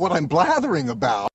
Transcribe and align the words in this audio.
what 0.00 0.12
I'm 0.12 0.28
blathering 0.28 0.88
about. 0.88 1.28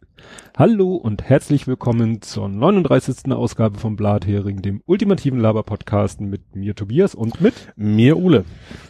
Hallo 0.58 0.96
und 0.96 1.22
herzlich 1.22 1.68
willkommen 1.68 2.24
zur 2.24 2.50
39. 2.50 3.32
Ausgabe 3.32 3.78
von 3.78 3.96
Blathering, 3.96 4.64
dem 4.64 4.82
ultimativen 4.88 5.40
Laber-Podcast 5.40 6.20
mit 6.20 6.56
mir 6.56 6.74
Tobias 6.74 7.14
und 7.14 7.42
mit 7.42 7.54
mir 7.76 8.18
Ole. 8.18 8.44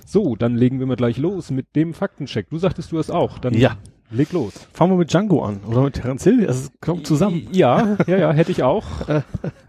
So, 0.05 0.38
dann 0.38 0.55
legen 0.55 0.80
wir 0.80 0.86
mal 0.86 0.96
gleich 0.96 1.18
los 1.18 1.52
mit 1.52 1.76
dem 1.76 1.94
Faktencheck. 1.94 2.50
Du 2.50 2.58
sagtest 2.58 2.94
du 2.94 3.00
es 3.00 3.12
auch. 3.12 3.38
Dann 3.38 3.54
ja. 3.54 3.77
Leg 4.16 4.32
los. 4.32 4.54
Fangen 4.71 4.93
wir 4.93 4.97
mit 4.97 5.11
Django 5.11 5.43
an 5.43 5.59
oder 5.68 5.81
mit 5.81 5.95
Terence 5.95 6.23
Hill. 6.23 6.45
Das 6.45 6.71
kommt 6.79 7.05
zusammen. 7.05 7.48
Ja, 7.52 7.98
ja, 8.07 8.18
ja, 8.18 8.31
hätte 8.31 8.52
ich 8.52 8.63
auch. 8.63 8.86
Äh, 9.07 9.21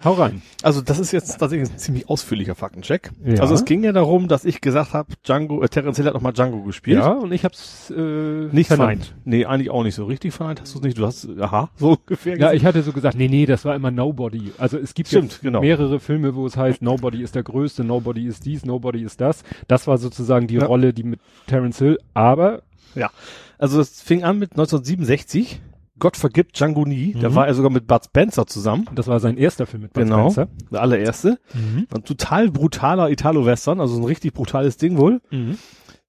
hau 0.03 0.13
rein. 0.13 0.41
Also 0.63 0.81
das 0.81 0.99
ist 0.99 1.13
jetzt 1.13 1.39
tatsächlich 1.39 1.69
ein 1.71 1.79
ziemlich 1.79 2.09
ausführlicher 2.09 2.55
Faktencheck. 2.55 3.11
Ja. 3.25 3.41
Also 3.41 3.55
es 3.55 3.65
ging 3.67 3.85
ja 3.85 3.93
darum, 3.93 4.29
dass 4.29 4.45
ich 4.47 4.61
gesagt 4.63 4.95
habe, 4.95 5.13
Django, 5.27 5.63
äh, 5.63 5.69
Terence 5.69 5.99
Hill 5.99 6.07
hat 6.07 6.15
nochmal 6.15 6.33
Django 6.33 6.63
gespielt. 6.63 7.01
Ja, 7.01 7.13
und 7.13 7.33
ich 7.33 7.45
hab's 7.45 7.93
äh, 7.95 8.49
nicht 8.51 8.69
verneint. 8.69 9.15
Nee, 9.25 9.45
eigentlich 9.45 9.71
auch 9.71 9.83
nicht 9.83 9.95
so 9.95 10.05
richtig 10.07 10.33
verneint. 10.33 10.63
Hast 10.63 10.75
du 10.75 10.81
nicht? 10.81 10.97
Du 10.97 11.05
hast, 11.05 11.29
aha, 11.39 11.71
so 11.77 11.99
ungefähr. 11.99 12.39
Ja, 12.39 12.53
ich 12.53 12.65
hatte 12.65 12.83
so 12.83 12.93
gesagt, 12.93 13.17
nee, 13.17 13.29
nee, 13.29 13.45
das 13.45 13.65
war 13.67 13.75
immer 13.75 13.91
Nobody. 13.91 14.53
Also 14.57 14.79
es 14.79 14.95
gibt 14.95 15.09
Stimmt, 15.09 15.41
genau. 15.43 15.61
mehrere 15.61 16.01
Filme, 16.01 16.35
wo 16.35 16.47
es 16.47 16.57
heißt, 16.57 16.81
Nobody 16.81 17.23
ist 17.23 17.35
der 17.35 17.43
Größte, 17.43 17.85
Nobody 17.85 18.27
ist 18.27 18.47
dies, 18.47 18.65
Nobody 18.65 19.03
ist 19.03 19.21
das. 19.21 19.43
Das 19.69 19.87
war 19.87 19.99
sozusagen 19.99 20.47
die 20.47 20.55
ja. 20.55 20.65
Rolle, 20.65 20.95
die 20.95 21.03
mit 21.03 21.21
Terence 21.47 21.79
Hill, 21.79 21.99
aber 22.15 22.63
ja. 22.95 23.11
Also 23.59 23.81
es 23.81 24.01
fing 24.01 24.25
an 24.25 24.39
mit 24.39 24.53
1967. 24.53 25.61
Gott 25.99 26.17
vergibt 26.17 26.59
Django 26.59 26.85
nie. 26.85 27.15
Mhm. 27.15 27.21
Da 27.21 27.35
war 27.35 27.47
er 27.47 27.55
sogar 27.55 27.71
mit 27.71 27.87
Bud 27.87 28.05
Spencer 28.05 28.47
zusammen. 28.47 28.87
Das 28.95 29.07
war 29.07 29.19
sein 29.19 29.39
erster 29.39 29.67
Film 29.67 29.85
mit 29.85 29.95
Bud 29.95 30.03
genau, 30.03 30.31
Spencer. 30.31 30.49
Der 30.71 30.83
allererste. 30.83 31.39
Mhm. 31.55 31.87
Ein 31.93 32.05
total 32.05 32.51
brutaler 32.51 33.11
Italo-Western, 33.11 33.81
also 33.81 33.97
ein 33.97 34.05
richtig 34.05 34.35
brutales 34.35 34.77
Ding 34.77 34.99
wohl. 34.99 35.21
Mhm. 35.31 35.57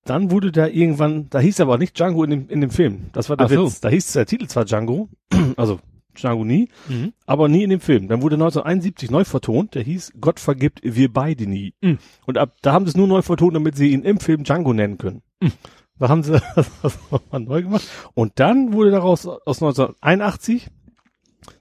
Dann 0.03 0.31
wurde 0.31 0.51
da 0.51 0.67
irgendwann, 0.67 1.29
da 1.29 1.39
hieß 1.39 1.59
er 1.59 1.63
aber 1.63 1.77
nicht 1.77 1.97
Django 1.97 2.23
in 2.23 2.29
dem, 2.29 2.49
in 2.49 2.61
dem 2.61 2.69
Film. 2.69 3.07
Das 3.11 3.29
war 3.29 3.37
der 3.37 3.47
Ach 3.47 3.51
Witz. 3.51 3.75
So. 3.75 3.81
Da 3.81 3.89
hieß 3.89 4.13
der 4.13 4.25
Titel 4.25 4.47
zwar 4.47 4.65
Django, 4.65 5.09
also 5.57 5.79
Django 6.15 6.43
nie, 6.43 6.69
mhm. 6.87 7.13
aber 7.25 7.47
nie 7.47 7.63
in 7.63 7.69
dem 7.69 7.79
Film. 7.79 8.07
Dann 8.07 8.21
wurde 8.21 8.35
1971 8.35 9.11
neu 9.11 9.23
vertont, 9.23 9.75
der 9.75 9.83
hieß 9.83 10.13
Gott 10.19 10.39
vergibt 10.39 10.79
wir 10.83 11.11
beide 11.11 11.45
nie. 11.47 11.73
Mhm. 11.81 11.99
Und 12.25 12.37
ab 12.37 12.55
da 12.61 12.73
haben 12.73 12.85
sie 12.85 12.91
es 12.91 12.97
nur 12.97 13.07
neu 13.07 13.21
vertont, 13.21 13.55
damit 13.55 13.75
sie 13.75 13.91
ihn 13.91 14.03
im 14.03 14.19
Film 14.19 14.43
Django 14.43 14.73
nennen 14.73 14.97
können. 14.97 15.21
Mhm. 15.41 15.51
Da 15.99 16.09
haben 16.09 16.23
sie 16.23 16.39
das 16.55 16.99
nochmal 17.11 17.41
neu 17.41 17.63
gemacht. 17.63 17.87
Und 18.13 18.33
dann 18.35 18.73
wurde 18.73 18.91
daraus 18.91 19.27
aus 19.27 19.61
1981 19.61 20.69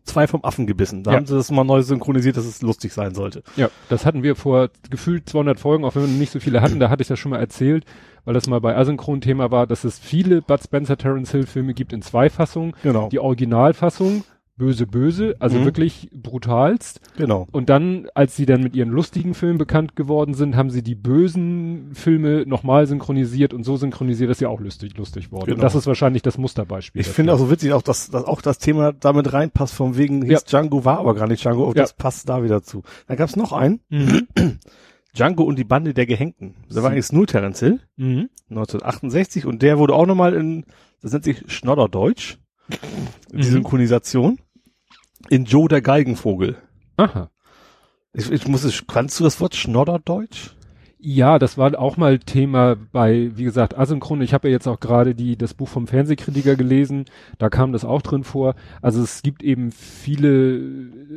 zwei 0.05 0.27
vom 0.27 0.45
Affen 0.45 0.67
gebissen. 0.67 1.03
Da 1.03 1.12
ja. 1.12 1.17
haben 1.17 1.27
sie 1.27 1.34
das 1.34 1.51
mal 1.51 1.65
neu 1.65 1.83
synchronisiert, 1.83 2.37
dass 2.37 2.47
es 2.47 2.62
lustig 2.62 2.93
sein 2.93 3.15
sollte. 3.15 3.43
Ja, 3.56 3.70
das 3.89 4.06
hatten 4.06 4.23
wir 4.23 4.37
vor 4.37 4.70
gefühlt 4.91 5.28
200 5.28 5.61
Folgen, 5.61 5.84
auch 5.84 5.95
wenn 5.95 6.03
wir 6.03 6.09
nicht 6.09 6.33
so 6.33 6.41
viele 6.41 6.61
hatten, 6.61 6.81
da 6.81 6.91
hatte 6.91 7.03
ich 7.03 7.09
das 7.09 7.19
schon 7.19 7.31
mal 7.31 7.41
erzählt, 7.41 7.84
weil 8.25 8.34
das 8.34 8.47
mal 8.48 8.61
bei 8.61 8.77
Asynchron-Thema 8.77 9.51
war, 9.51 9.67
dass 9.67 9.84
es 9.84 9.98
viele 9.98 10.43
Bud 10.43 10.62
Spencer 10.62 10.97
Terence 10.97 11.31
Hill 11.33 11.47
Filme 11.47 11.75
gibt 11.75 11.93
in 11.93 12.03
zwei 12.03 12.31
Fassungen. 12.31 12.75
Genau. 12.83 13.09
Die 13.09 13.19
Originalfassung 13.19 14.25
böse, 14.57 14.87
böse, 14.87 15.37
also 15.39 15.59
mhm. 15.59 15.65
wirklich 15.67 16.09
brutalst. 16.12 17.01
Genau. 17.17 17.47
Und 17.53 17.69
dann, 17.69 18.09
als 18.15 18.37
sie 18.37 18.47
dann 18.47 18.62
mit 18.62 18.75
ihren 18.75 18.89
lustigen 18.89 19.35
Filmen 19.35 19.59
bekannt 19.59 19.97
geworden 19.97 20.35
sind, 20.35 20.57
haben 20.57 20.71
sie 20.71 20.83
die 20.83 20.95
bösen 20.95 21.91
Filme 21.93 22.47
nochmal 22.47 22.87
synchronisiert 22.87 23.53
und 23.53 23.65
so 23.65 23.77
synchronisiert, 23.77 24.31
dass 24.31 24.39
sie 24.39 24.47
auch 24.47 24.61
lustig, 24.61 24.97
lustig 24.97 25.31
wurden. 25.31 25.47
Genau. 25.47 25.57
Und 25.57 25.62
das 25.62 25.75
ist 25.75 25.87
wahrscheinlich 25.87 26.23
das 26.23 26.39
Musterbeispiel. 26.39 27.03
Ich 27.03 27.09
finde 27.09 27.34
auch 27.34 27.39
so 27.39 27.51
witzig, 27.51 27.73
auch 27.73 27.83
dass, 27.83 28.11
dass 28.11 28.25
auch 28.25 28.41
das 28.41 28.59
Thema 28.59 28.93
damit 28.93 29.33
reinpasst, 29.33 29.75
von 29.75 29.99
wegen 29.99 30.23
hieß 30.23 30.33
ja. 30.33 30.61
Django, 30.61 30.84
war 30.84 30.99
aber 30.99 31.15
gar 31.15 31.29
nicht 31.29 31.45
Django, 31.45 31.67
auch 31.67 31.75
ja. 31.75 31.83
das 31.83 31.93
passt 31.93 32.29
da 32.29 32.43
wieder 32.43 32.62
zu. 32.62 32.83
Da 33.07 33.15
gab 33.15 33.29
es 33.29 33.37
noch 33.37 33.53
einen. 33.53 33.81
Mhm. 33.91 34.27
Django 35.15 35.45
und 35.45 35.59
die 35.59 35.65
Bande 35.65 35.95
der 35.95 36.07
Gehängten. 36.07 36.55
Da 36.71 36.83
war 36.83 36.95
jetzt 36.95 37.12
nur 37.12 37.27
Terence 37.27 37.61
Hill, 37.61 37.81
mhm. 37.97 38.29
1968 38.51 39.47
und 39.47 39.62
der 39.62 39.78
wurde 39.78 39.94
auch 39.94 40.06
nochmal 40.06 40.34
in, 40.34 40.65
das 41.03 41.12
nennt 41.12 41.25
sich 41.25 41.43
Schnodderdeutsch, 41.47 42.37
die 43.33 43.37
mhm. 43.37 43.43
Synchronisation 43.43 44.38
in 45.31 45.44
Joe 45.44 45.69
der 45.69 45.82
Geigenvogel. 45.82 46.56
Aha. 46.97 47.31
Ich, 48.12 48.31
ich 48.31 48.48
muss 48.48 48.64
es, 48.64 48.87
kannst 48.87 49.20
du 49.20 49.25
das 49.25 49.41
Wort 49.41 49.54
Schnodderdeutsch? 49.54 50.56
Ja, 50.98 51.38
das 51.38 51.59
war 51.59 51.78
auch 51.78 51.98
mal 51.98 52.19
Thema 52.19 52.75
bei, 52.75 53.31
wie 53.34 53.44
gesagt, 53.44 53.76
Asynchron. 53.78 54.22
Ich 54.22 54.32
habe 54.32 54.48
ja 54.48 54.53
jetzt 54.53 54.66
auch 54.66 54.81
gerade 54.81 55.14
die 55.14 55.37
das 55.37 55.53
Buch 55.53 55.69
vom 55.69 55.87
Fernsehkritiker 55.87 56.56
gelesen. 56.56 57.04
Da 57.38 57.50
kam 57.50 57.72
das 57.72 57.84
auch 57.84 58.00
drin 58.00 58.25
vor. 58.25 58.54
Also 58.81 59.03
es 59.03 59.22
gibt 59.22 59.42
eben 59.42 59.70
viele. 59.70 60.56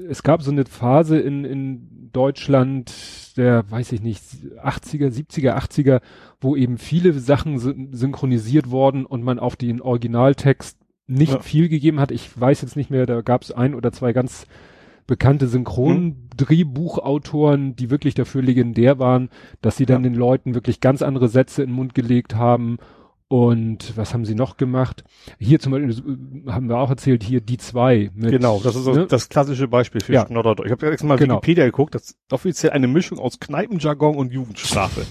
Es 0.09 0.21
gab 0.21 0.43
so 0.43 0.51
eine 0.51 0.65
Phase 0.65 1.17
in 1.17 1.45
in 1.45 2.09
Deutschland 2.11 2.93
der, 3.37 3.69
weiß 3.71 3.93
ich 3.93 4.01
nicht, 4.01 4.21
80er, 4.61 5.09
70er, 5.09 5.55
80er, 5.57 6.01
wo 6.41 6.55
eben 6.55 6.77
viele 6.77 7.13
Sachen 7.13 7.57
synchronisiert 7.95 8.69
wurden 8.69 9.05
und 9.05 9.23
man 9.23 9.39
auf 9.39 9.55
den 9.55 9.81
Originaltext 9.81 10.77
nicht 11.09 11.33
ja. 11.33 11.39
viel 11.39 11.67
gegeben 11.69 11.99
hat. 11.99 12.11
Ich 12.11 12.29
weiß 12.39 12.61
jetzt 12.61 12.75
nicht 12.75 12.89
mehr, 12.89 13.05
da 13.05 13.21
gab 13.21 13.41
es 13.41 13.51
ein 13.51 13.75
oder 13.75 13.91
zwei 13.91 14.13
ganz 14.13 14.47
bekannte 15.07 15.47
Synchron-Drehbuchautoren, 15.47 17.75
die 17.75 17.89
wirklich 17.89 18.13
dafür 18.13 18.43
legendär 18.43 18.99
waren, 18.99 19.29
dass 19.61 19.75
sie 19.75 19.87
dann 19.87 20.03
ja. 20.03 20.09
den 20.09 20.17
Leuten 20.17 20.53
wirklich 20.53 20.81
ganz 20.81 21.01
andere 21.01 21.29
Sätze 21.29 21.63
in 21.63 21.69
den 21.69 21.75
Mund 21.75 21.95
gelegt 21.95 22.35
haben. 22.35 22.77
Und 23.27 23.93
was 23.95 24.13
haben 24.13 24.25
sie 24.25 24.35
noch 24.35 24.57
gemacht? 24.57 25.03
Hier 25.39 25.59
zum 25.59 25.71
Beispiel 25.71 25.95
haben 26.47 26.69
wir 26.69 26.77
auch 26.77 26.89
erzählt, 26.89 27.23
hier 27.23 27.41
die 27.41 27.57
zwei. 27.57 28.09
Mit, 28.15 28.31
genau, 28.31 28.59
das 28.63 28.75
ist 28.75 28.87
ne? 28.87 29.05
das 29.07 29.29
klassische 29.29 29.67
Beispiel 29.67 30.01
für 30.01 30.13
ja. 30.13 30.25
Schnodderdeutsch. 30.25 30.65
Ich 30.67 30.71
habe 30.71 30.85
ja 30.85 30.91
jetzt 30.91 31.03
mal 31.03 31.17
genau. 31.17 31.35
Wikipedia 31.35 31.65
geguckt, 31.65 31.93
das 31.95 32.03
ist 32.03 32.17
offiziell 32.31 32.71
eine 32.71 32.87
Mischung 32.87 33.19
aus 33.19 33.39
Kneipenjargon 33.39 34.15
und 34.15 34.31
Jugendsprache. 34.31 35.01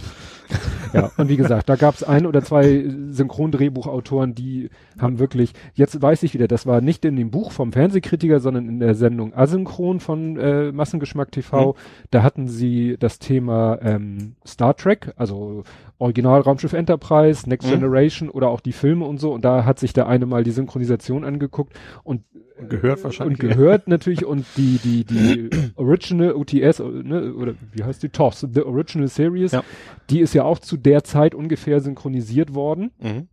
Ja, 0.93 1.11
und 1.17 1.29
wie 1.29 1.37
gesagt, 1.37 1.69
da 1.69 1.77
gab 1.77 1.95
es 1.95 2.03
ein 2.03 2.27
oder 2.27 2.43
zwei 2.43 2.85
Synchrondrehbuchautoren, 3.11 4.35
die 4.35 4.71
haben 4.99 5.19
wirklich, 5.19 5.53
jetzt 5.75 6.01
weiß 6.01 6.23
ich 6.23 6.35
wieder, 6.35 6.49
das 6.49 6.67
war 6.67 6.81
nicht 6.81 7.05
in 7.05 7.17
dem 7.17 7.31
Buch 7.31 7.53
vom 7.53 7.73
Fernsehkritiker, 7.73 8.41
sondern 8.41 8.69
in 8.69 8.81
der 8.81 8.95
Sendung 8.95 9.35
Asynchron 9.35 10.01
von 10.01 10.37
äh, 10.37 10.73
Massengeschmack 10.73 11.33
TV. 11.33 11.73
Mhm. 11.73 11.79
Da 12.11 12.23
hatten 12.23 12.49
sie 12.49 12.97
das 12.99 13.19
Thema 13.19 13.79
ähm, 13.83 14.37
Star 14.47 14.77
Trek, 14.77 15.13
also 15.17 15.65
Original 15.99 16.41
Raumschiff 16.41 16.73
Enterprise, 16.73 17.49
Next 17.49 17.69
mhm. 17.69 17.73
Generation 17.73 18.29
oder 18.29 18.49
auch 18.49 18.61
die 18.61 18.73
Filme 18.73 19.05
und 19.05 19.19
so. 19.19 19.33
Und 19.33 19.45
da 19.45 19.65
hat 19.65 19.79
sich 19.79 19.93
der 19.93 20.07
eine 20.07 20.27
mal 20.27 20.45
die 20.45 20.53
Synchronisation 20.53 21.25
angeguckt 21.25 21.75
und 22.05 22.23
und 22.59 22.71
gehört 22.71 23.05
wahrscheinlich. 23.05 23.41
Und 23.41 23.49
gehört 23.49 23.87
natürlich 23.89 24.25
und 24.25 24.45
die, 24.57 24.79
die, 24.83 25.05
die 25.05 25.51
Original 25.77 26.33
OTS, 26.33 26.81
ne, 26.81 27.33
oder 27.35 27.55
wie 27.73 27.85
heißt 27.85 28.03
die? 28.03 28.09
TOS, 28.09 28.47
The 28.53 28.63
Original 28.63 29.07
Series, 29.07 29.53
ja. 29.53 29.63
die 30.11 30.21
ist 30.21 30.35
ja 30.35 30.43
auch 30.43 30.59
zu 30.59 30.77
der 30.77 31.05
Zeit 31.05 31.35
ungefähr 31.35 31.81
synchronisiert 31.81 32.55
worden. 32.55 32.91
Mhm. 32.99 33.29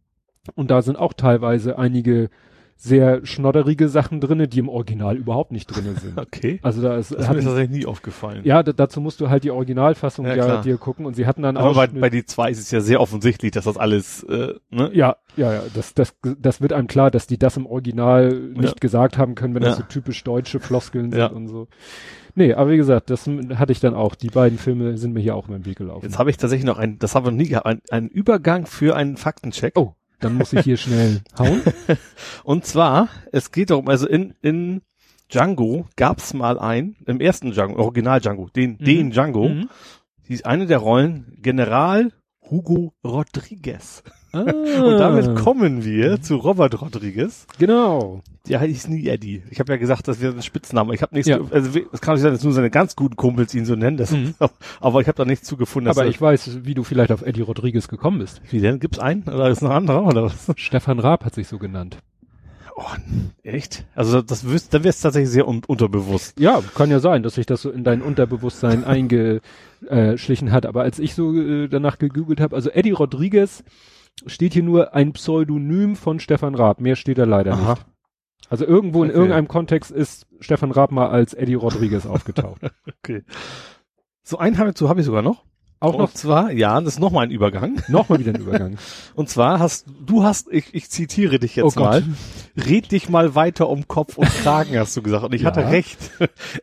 Und 0.54 0.70
da 0.70 0.84
sind 0.84 0.98
auch 0.98 1.14
teilweise 1.14 1.80
einige 1.80 2.30
sehr 2.78 3.26
schnodderige 3.26 3.88
Sachen 3.88 4.20
drinne, 4.20 4.48
die 4.48 4.60
im 4.60 4.70
Original 4.70 5.16
überhaupt 5.16 5.52
nicht 5.52 5.68
drinne 5.68 5.96
sind. 6.02 6.18
Okay. 6.20 6.60
Also 6.62 6.82
da 6.82 6.98
ist, 6.98 7.12
das 7.12 7.28
hat 7.28 7.36
mir 7.36 7.44
tatsächlich 7.44 7.78
nie 7.78 7.86
aufgefallen. 7.86 8.42
Ja, 8.44 8.64
dazu 8.64 9.02
musst 9.02 9.22
du 9.22 9.30
halt 9.30 9.44
die 9.44 9.52
Originalfassung 9.52 10.26
ja, 10.26 10.36
ja 10.36 10.62
dir 10.62 10.78
gucken 10.78 11.06
und 11.06 11.16
sie 11.16 11.26
hatten 11.26 11.42
dann 11.42 11.58
auch. 11.58 11.78
Aber 11.78 11.88
bei, 11.88 11.88
bei 11.88 12.10
die 12.10 12.26
zwei 12.26 12.52
ist 12.52 12.60
es 12.60 12.72
ja 12.72 12.82
sehr 12.82 13.02
offensichtlich, 13.02 13.52
dass 13.52 13.66
das 13.66 13.78
alles, 13.78 14.24
äh, 14.24 14.54
ne? 14.70 14.92
Ja, 14.94 15.16
ja, 15.38 15.54
ja, 15.54 15.64
das, 15.74 15.94
das, 15.94 16.16
das 16.22 16.62
wird 16.62 16.74
einem 16.74 16.88
klar, 16.88 17.12
dass 17.12 17.28
die 17.28 17.38
das 17.38 17.58
im 17.58 17.66
Original 17.66 18.34
nicht 18.34 18.76
ja. 18.76 18.80
gesagt 18.80 19.18
haben 19.18 19.36
können, 19.36 19.56
wenn 19.56 19.64
ja. 19.64 19.70
das 19.70 19.78
so 19.78 19.84
typisch 19.84 20.24
deutsche 20.24 20.60
Floskeln 20.60 21.12
sind 21.12 21.32
und 21.32 21.48
so. 21.48 21.68
Nee, 22.36 22.54
aber 22.54 22.70
wie 22.72 22.78
gesagt, 22.78 23.10
das 23.10 23.30
hatte 23.56 23.72
ich 23.72 23.80
dann 23.80 23.94
auch. 23.94 24.14
Die 24.14 24.30
beiden 24.30 24.58
Filme 24.58 24.98
sind 24.98 25.14
mir 25.14 25.22
hier 25.22 25.36
auch 25.36 25.48
in 25.48 25.54
meinen 25.54 25.66
Weg 25.66 25.78
gelaufen. 25.78 26.06
Jetzt 26.06 26.20
habe 26.20 26.30
ich 26.30 26.38
tatsächlich 26.38 26.66
noch 26.66 26.78
ein, 26.78 27.00
das 27.00 27.16
haben 27.16 27.26
wir 27.26 27.32
nie 27.32 27.48
gehabt, 27.48 27.66
ein, 27.66 27.82
ein 27.90 28.10
Übergang 28.10 28.66
für 28.66 28.96
einen 28.96 29.16
Faktencheck. 29.16 29.74
Oh. 29.78 29.94
Dann 30.26 30.38
muss 30.38 30.54
ich 30.54 30.62
hier 30.62 30.78
schnell 30.78 31.22
hauen. 31.38 31.62
Und 32.44 32.66
zwar, 32.66 33.10
es 33.32 33.52
geht 33.52 33.70
darum, 33.70 33.88
also 33.88 34.08
in, 34.08 34.34
in 34.42 34.82
Django 35.32 35.88
gab's 35.98 36.34
mal 36.34 36.58
ein, 36.58 36.96
im 37.06 37.20
ersten 37.22 37.52
Django, 37.52 37.80
Original 37.80 38.20
Django, 38.20 38.50
den, 38.50 38.72
mhm. 38.72 38.86
den 38.86 39.12
Django, 39.12 39.50
mhm. 39.50 39.70
die 40.28 40.34
ist 40.34 40.48
eine 40.48 40.66
der 40.66 40.80
Rollen 40.80 41.38
General 41.44 42.12
Hugo 42.42 42.96
Rodriguez. 43.04 44.02
Ah. 44.36 44.84
Und 44.84 44.98
damit 45.00 45.36
kommen 45.36 45.86
wir 45.86 46.22
zu 46.22 46.36
Robert 46.36 46.82
Rodriguez. 46.82 47.48
Genau. 47.58 48.22
Der 48.50 48.60
hieß 48.60 48.90
nie 48.90 49.08
Eddie. 49.08 49.44
Ich 49.50 49.60
habe 49.60 49.72
ja 49.74 49.78
gesagt, 49.78 50.08
das 50.08 50.22
wäre 50.22 50.34
ein 50.34 50.42
Spitzname. 50.42 50.94
Ich 50.94 51.02
habe 51.02 51.16
nichts, 51.16 51.30
ja. 51.30 51.40
also 51.50 51.80
es 51.92 52.02
kann 52.02 52.16
nicht 52.16 52.24
sein, 52.24 52.34
dass 52.34 52.44
nur 52.44 52.54
seine 52.54 52.70
ganz 52.70 52.96
guten 52.96 53.16
Kumpels 53.16 53.56
ihn 53.56 53.66
so 53.66 53.76
nennen, 53.76 53.98
das, 53.98 54.12
mhm. 54.12 54.36
aber 54.82 55.02
ich 55.02 55.08
habe 55.08 55.18
da 55.18 55.26
nichts 55.26 55.48
zugefunden. 55.48 55.90
Aber 55.90 56.06
ich 56.06 56.20
weiß, 56.22 56.60
wie 56.64 56.74
du 56.74 56.84
vielleicht 56.84 57.12
auf 57.12 57.22
Eddie 57.22 57.42
Rodriguez 57.42 57.88
gekommen 57.88 58.20
bist. 58.20 58.42
Wie 58.50 58.60
denn? 58.60 58.80
Gibt's 58.80 59.00
einen? 59.00 59.24
Oder 59.24 59.50
ist 59.50 59.62
noch 59.62 59.72
ein 59.72 59.78
anderer? 59.78 60.06
Oder 60.06 60.26
was? 60.26 60.52
Stefan 60.58 61.00
Raab 61.00 61.26
hat 61.26 61.34
sich 61.34 61.48
so 61.48 61.58
genannt. 61.58 61.98
Oh, 62.78 62.84
echt? 63.44 63.86
Also 63.96 64.22
das 64.22 64.46
wüsst, 64.46 64.74
dann 64.74 64.84
wäre 64.84 64.90
es 64.90 65.00
tatsächlich 65.00 65.30
sehr 65.30 65.48
un 65.48 65.62
unterbewusst. 65.66 66.38
Ja, 66.38 66.62
kann 66.76 66.92
ja 66.92 67.00
sein, 67.00 67.24
dass 67.24 67.36
sich 67.36 67.46
das 67.46 67.62
so 67.62 67.72
in 67.72 67.86
dein 67.86 68.02
Unterbewusstsein 68.02 68.84
eingeschlichen 68.84 70.52
hat. 70.52 70.66
Aber 70.66 70.82
als 70.82 71.00
ich 71.00 71.16
so 71.16 71.34
äh, 71.34 71.70
danach 71.70 71.98
gegoogelt 71.98 72.42
habe, 72.42 72.54
also 72.54 72.70
Eddie 72.70 72.92
Rodriguez 72.92 73.64
steht 74.26 74.54
hier 74.54 74.64
nur 74.64 74.94
ein 74.94 75.14
Pseudonym 75.14 75.96
von 75.96 76.20
Stefan 76.20 76.56
Raab. 76.56 76.82
Mehr 76.82 76.96
steht 76.96 77.18
da 77.18 77.26
leider 77.26 77.54
Aha. 77.54 77.72
nicht. 77.72 77.86
Also 78.50 78.66
irgendwo 78.66 79.04
in 79.04 79.10
irgendeinem 79.10 79.48
Kontext 79.48 79.92
ist 79.92 80.28
Stefan 80.40 80.72
Raab 80.72 80.92
mal 80.92 81.10
als 81.10 81.34
Eddie 81.34 81.56
Rodriguez 81.56 82.06
aufgetaucht. 82.06 82.62
okay. 82.88 83.24
So 84.24 84.38
einen 84.38 84.58
habe 84.58 84.72
hab 84.72 84.98
ich 84.98 85.06
sogar 85.06 85.22
noch. 85.22 85.44
Auch 85.82 85.96
und 85.96 86.00
noch 86.00 86.14
zwar, 86.14 86.52
ja, 86.52 86.80
das 86.80 86.94
ist 86.94 87.00
nochmal 87.00 87.26
ein 87.26 87.32
Übergang. 87.32 87.82
Nochmal 87.90 88.20
wieder 88.20 88.34
ein 88.34 88.40
Übergang. 88.40 88.78
und 89.16 89.30
zwar 89.30 89.60
hast 89.60 89.86
du 90.06 90.24
hast, 90.24 90.48
ich, 90.52 90.74
ich 90.74 90.90
zitiere 90.90 91.38
dich 91.38 91.58
jetzt 91.58 91.78
oh 91.78 91.82
mal, 91.82 92.04
red 92.56 92.92
dich 92.92 93.10
mal 93.10 93.36
weiter 93.36 93.68
um 93.70 93.88
Kopf 93.88 94.18
und 94.18 94.28
Kragen, 94.28 94.78
hast 94.80 94.96
du 94.96 95.02
gesagt. 95.02 95.26
Und 95.26 95.34
ich 95.34 95.42
ja. 95.42 95.48
hatte 95.48 95.68
recht. 95.68 96.00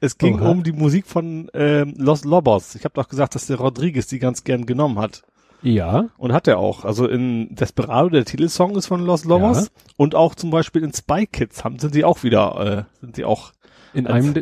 Es 0.01 0.17
ging 0.17 0.41
Oha. 0.41 0.49
um 0.49 0.63
die 0.63 0.73
Musik 0.73 1.07
von 1.07 1.51
ähm, 1.53 1.95
Los 1.99 2.25
Lobos. 2.25 2.75
Ich 2.75 2.85
habe 2.85 2.95
doch 2.95 3.09
gesagt, 3.09 3.35
dass 3.35 3.47
der 3.47 3.59
Rodriguez 3.59 4.07
die 4.07 4.19
ganz 4.19 4.45
gern 4.45 4.67
genommen 4.67 4.99
hat. 4.99 5.23
Ja. 5.63 6.09
Und 6.17 6.33
hat 6.33 6.49
er 6.49 6.59
auch. 6.59 6.85
Also 6.85 7.07
in 7.07 7.55
Desperado, 7.55 8.09
der 8.09 8.25
Titelsong 8.25 8.77
ist 8.77 8.87
von 8.87 9.05
Los 9.05 9.25
Lobos. 9.25 9.67
Ja. 9.67 9.71
Und 9.97 10.15
auch 10.15 10.35
zum 10.35 10.51
Beispiel 10.51 10.83
in 10.83 10.93
Spy 10.93 11.27
Kids 11.27 11.65
haben, 11.65 11.79
sind 11.79 11.95
sie 11.95 12.05
auch 12.05 12.23
wieder, 12.23 12.87
äh, 12.89 13.01
sind 13.01 13.17
sie 13.17 13.25
auch 13.25 13.53
in 13.95 14.07
einem, 14.07 14.35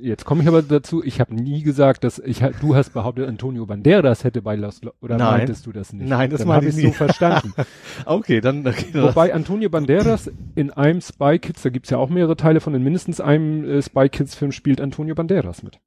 jetzt 0.00 0.24
komme 0.24 0.42
ich 0.42 0.48
aber 0.48 0.62
dazu, 0.62 1.04
ich 1.04 1.20
habe 1.20 1.34
nie 1.34 1.62
gesagt, 1.62 2.02
dass 2.04 2.18
ich, 2.18 2.42
du 2.60 2.74
hast 2.74 2.94
behauptet, 2.94 3.28
Antonio 3.28 3.66
Banderas 3.66 4.24
hätte 4.24 4.40
bei 4.40 4.56
Los, 4.56 4.80
oder 5.02 5.18
Nein. 5.18 5.38
meintest 5.38 5.66
du 5.66 5.72
das 5.72 5.92
nicht? 5.92 6.08
Nein, 6.08 6.30
das 6.30 6.46
habe 6.46 6.66
ich 6.66 6.74
so 6.74 6.92
verstanden. 6.92 7.52
okay, 8.06 8.40
dann, 8.40 8.66
okay, 8.66 8.94
Wobei 8.94 9.34
Antonio 9.34 9.68
Banderas 9.68 10.30
in 10.54 10.70
einem 10.70 11.00
Spy 11.02 11.38
Kids, 11.38 11.62
da 11.62 11.68
gibt's 11.68 11.90
ja 11.90 11.98
auch 11.98 12.08
mehrere 12.08 12.36
Teile 12.36 12.60
von, 12.60 12.74
in 12.74 12.82
mindestens 12.82 13.20
einem 13.20 13.64
äh, 13.64 13.82
Spy 13.82 14.08
Kids 14.08 14.34
Film 14.34 14.52
spielt 14.52 14.80
Antonio 14.80 15.14
Banderas 15.14 15.62
mit. 15.62 15.78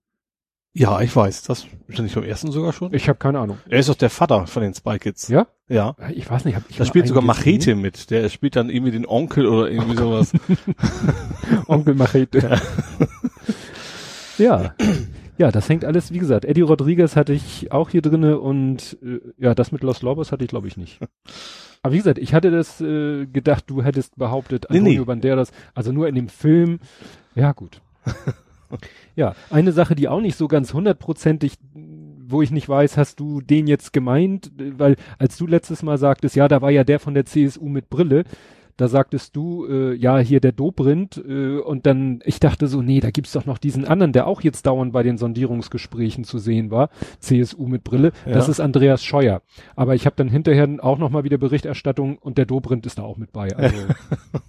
Ja, 0.74 1.02
ich 1.02 1.16
weiß. 1.16 1.44
Das 1.44 1.66
ist 1.88 2.00
nicht 2.00 2.16
beim 2.16 2.24
ersten 2.24 2.52
sogar 2.52 2.74
schon. 2.74 2.94
Ich 2.94 3.10
habe 3.10 3.18
keine 3.18 3.40
Ahnung. 3.40 3.58
Er 3.68 3.80
ist 3.80 3.90
doch 3.90 3.96
der 3.96 4.10
Vater 4.10 4.46
von 4.48 4.62
den 4.62 4.74
Spy 4.74 5.00
Kids. 5.00 5.28
Ja? 5.28 5.48
Ja. 5.68 5.96
Ich 6.14 6.30
weiß 6.30 6.46
nicht. 6.46 6.56
Hab 6.56 6.64
ich 6.70 6.78
da 6.78 6.86
spielt 6.86 7.08
sogar 7.08 7.24
Machete 7.24 7.58
gesehen? 7.58 7.82
mit. 7.82 8.12
Der 8.12 8.30
spielt 8.30 8.56
dann 8.56 8.70
irgendwie 8.70 8.92
den 8.92 9.08
Onkel 9.08 9.48
oder 9.48 9.70
irgendwie 9.70 9.98
sowas. 9.98 10.32
Onkel 11.68 11.96
Machete. 11.96 12.60
Ja. 14.40 14.74
Ja, 15.38 15.52
das 15.52 15.70
hängt 15.70 15.86
alles, 15.86 16.12
wie 16.12 16.20
gesagt, 16.20 16.46
Eddie 16.46 16.62
Rodriguez 16.62 17.16
hatte 17.16 17.34
ich 17.34 17.72
auch 17.72 17.90
hier 17.90 18.02
drinne 18.02 18.40
und 18.40 18.98
äh, 19.04 19.20
ja, 19.38 19.54
das 19.54 19.72
mit 19.72 19.84
Los 19.84 20.02
Lobos 20.02 20.32
hatte 20.32 20.44
ich 20.44 20.50
glaube 20.50 20.68
ich 20.68 20.78
nicht. 20.78 21.00
Aber 21.82 21.94
wie 21.94 21.98
gesagt, 21.98 22.18
ich 22.18 22.34
hatte 22.34 22.52
das 22.52 22.82
äh, 22.82 23.26
gedacht, 23.26 23.66
du 23.68 23.84
hättest 23.84 24.18
behauptet, 24.18 24.70
Antonio 24.70 24.92
nee, 24.92 25.00
nee. 25.00 25.06
Banderas, 25.06 25.52
also 25.74 25.92
nur 25.92 26.08
in 26.10 26.16
dem 26.16 26.28
Film. 26.28 26.80
Ja, 27.36 27.52
gut. 27.54 27.82
Ja, 29.16 29.36
eine 29.50 29.72
Sache, 29.72 29.96
die 29.96 30.08
auch 30.08 30.22
nicht 30.22 30.38
so 30.38 30.48
ganz 30.48 30.74
hundertprozentig, 30.74 31.54
wo 31.74 32.42
ich 32.42 32.52
nicht 32.52 32.70
weiß, 32.70 32.98
hast 32.98 33.20
du 33.20 33.42
den 33.42 33.68
jetzt 33.68 33.94
gemeint? 33.94 34.52
Weil 34.58 34.96
als 35.18 35.38
du 35.38 35.48
letztes 35.48 35.84
Mal 35.84 35.98
sagtest, 35.98 36.36
ja, 36.36 36.48
da 36.48 36.62
war 36.62 36.72
ja 36.72 36.84
der 36.84 37.00
von 37.00 37.14
der 37.14 37.26
CSU 37.26 37.68
mit 37.68 37.90
Brille, 37.90 38.24
da 38.80 38.88
sagtest 38.88 39.36
du, 39.36 39.66
äh, 39.66 39.94
ja, 39.94 40.20
hier 40.20 40.40
der 40.40 40.54
Dobrindt, 40.54 41.18
äh, 41.18 41.58
und 41.58 41.86
dann, 41.86 42.22
ich 42.24 42.40
dachte 42.40 42.68
so, 42.68 42.82
nee, 42.82 43.02
da 43.02 43.12
gibt's 43.12 43.34
doch 43.34 43.46
noch 43.46 43.58
diesen 43.58 43.84
anderen, 43.84 44.14
der 44.14 44.26
auch 44.26 44.42
jetzt 44.42 44.66
dauernd 44.66 44.94
bei 44.94 45.04
den 45.04 45.18
Sondierungsgesprächen 45.18 46.24
zu 46.24 46.40
sehen 46.40 46.72
war, 46.72 46.90
CSU 47.20 47.68
mit 47.68 47.84
Brille, 47.84 48.14
ja. 48.26 48.32
das 48.32 48.48
ist 48.48 48.62
Andreas 48.62 49.04
Scheuer. 49.04 49.42
Aber 49.76 49.96
ich 49.96 50.06
habe 50.06 50.16
dann 50.16 50.30
hinterher 50.30 50.70
auch 50.80 50.98
nochmal 50.98 51.26
wieder 51.26 51.38
Berichterstattung 51.38 52.18
und 52.20 52.38
der 52.38 52.46
Dobrindt 52.46 52.86
ist 52.86 53.00
da 53.00 53.04
auch 53.04 53.18
mit 53.18 53.34
bei. 53.34 53.50
Also 53.60 53.78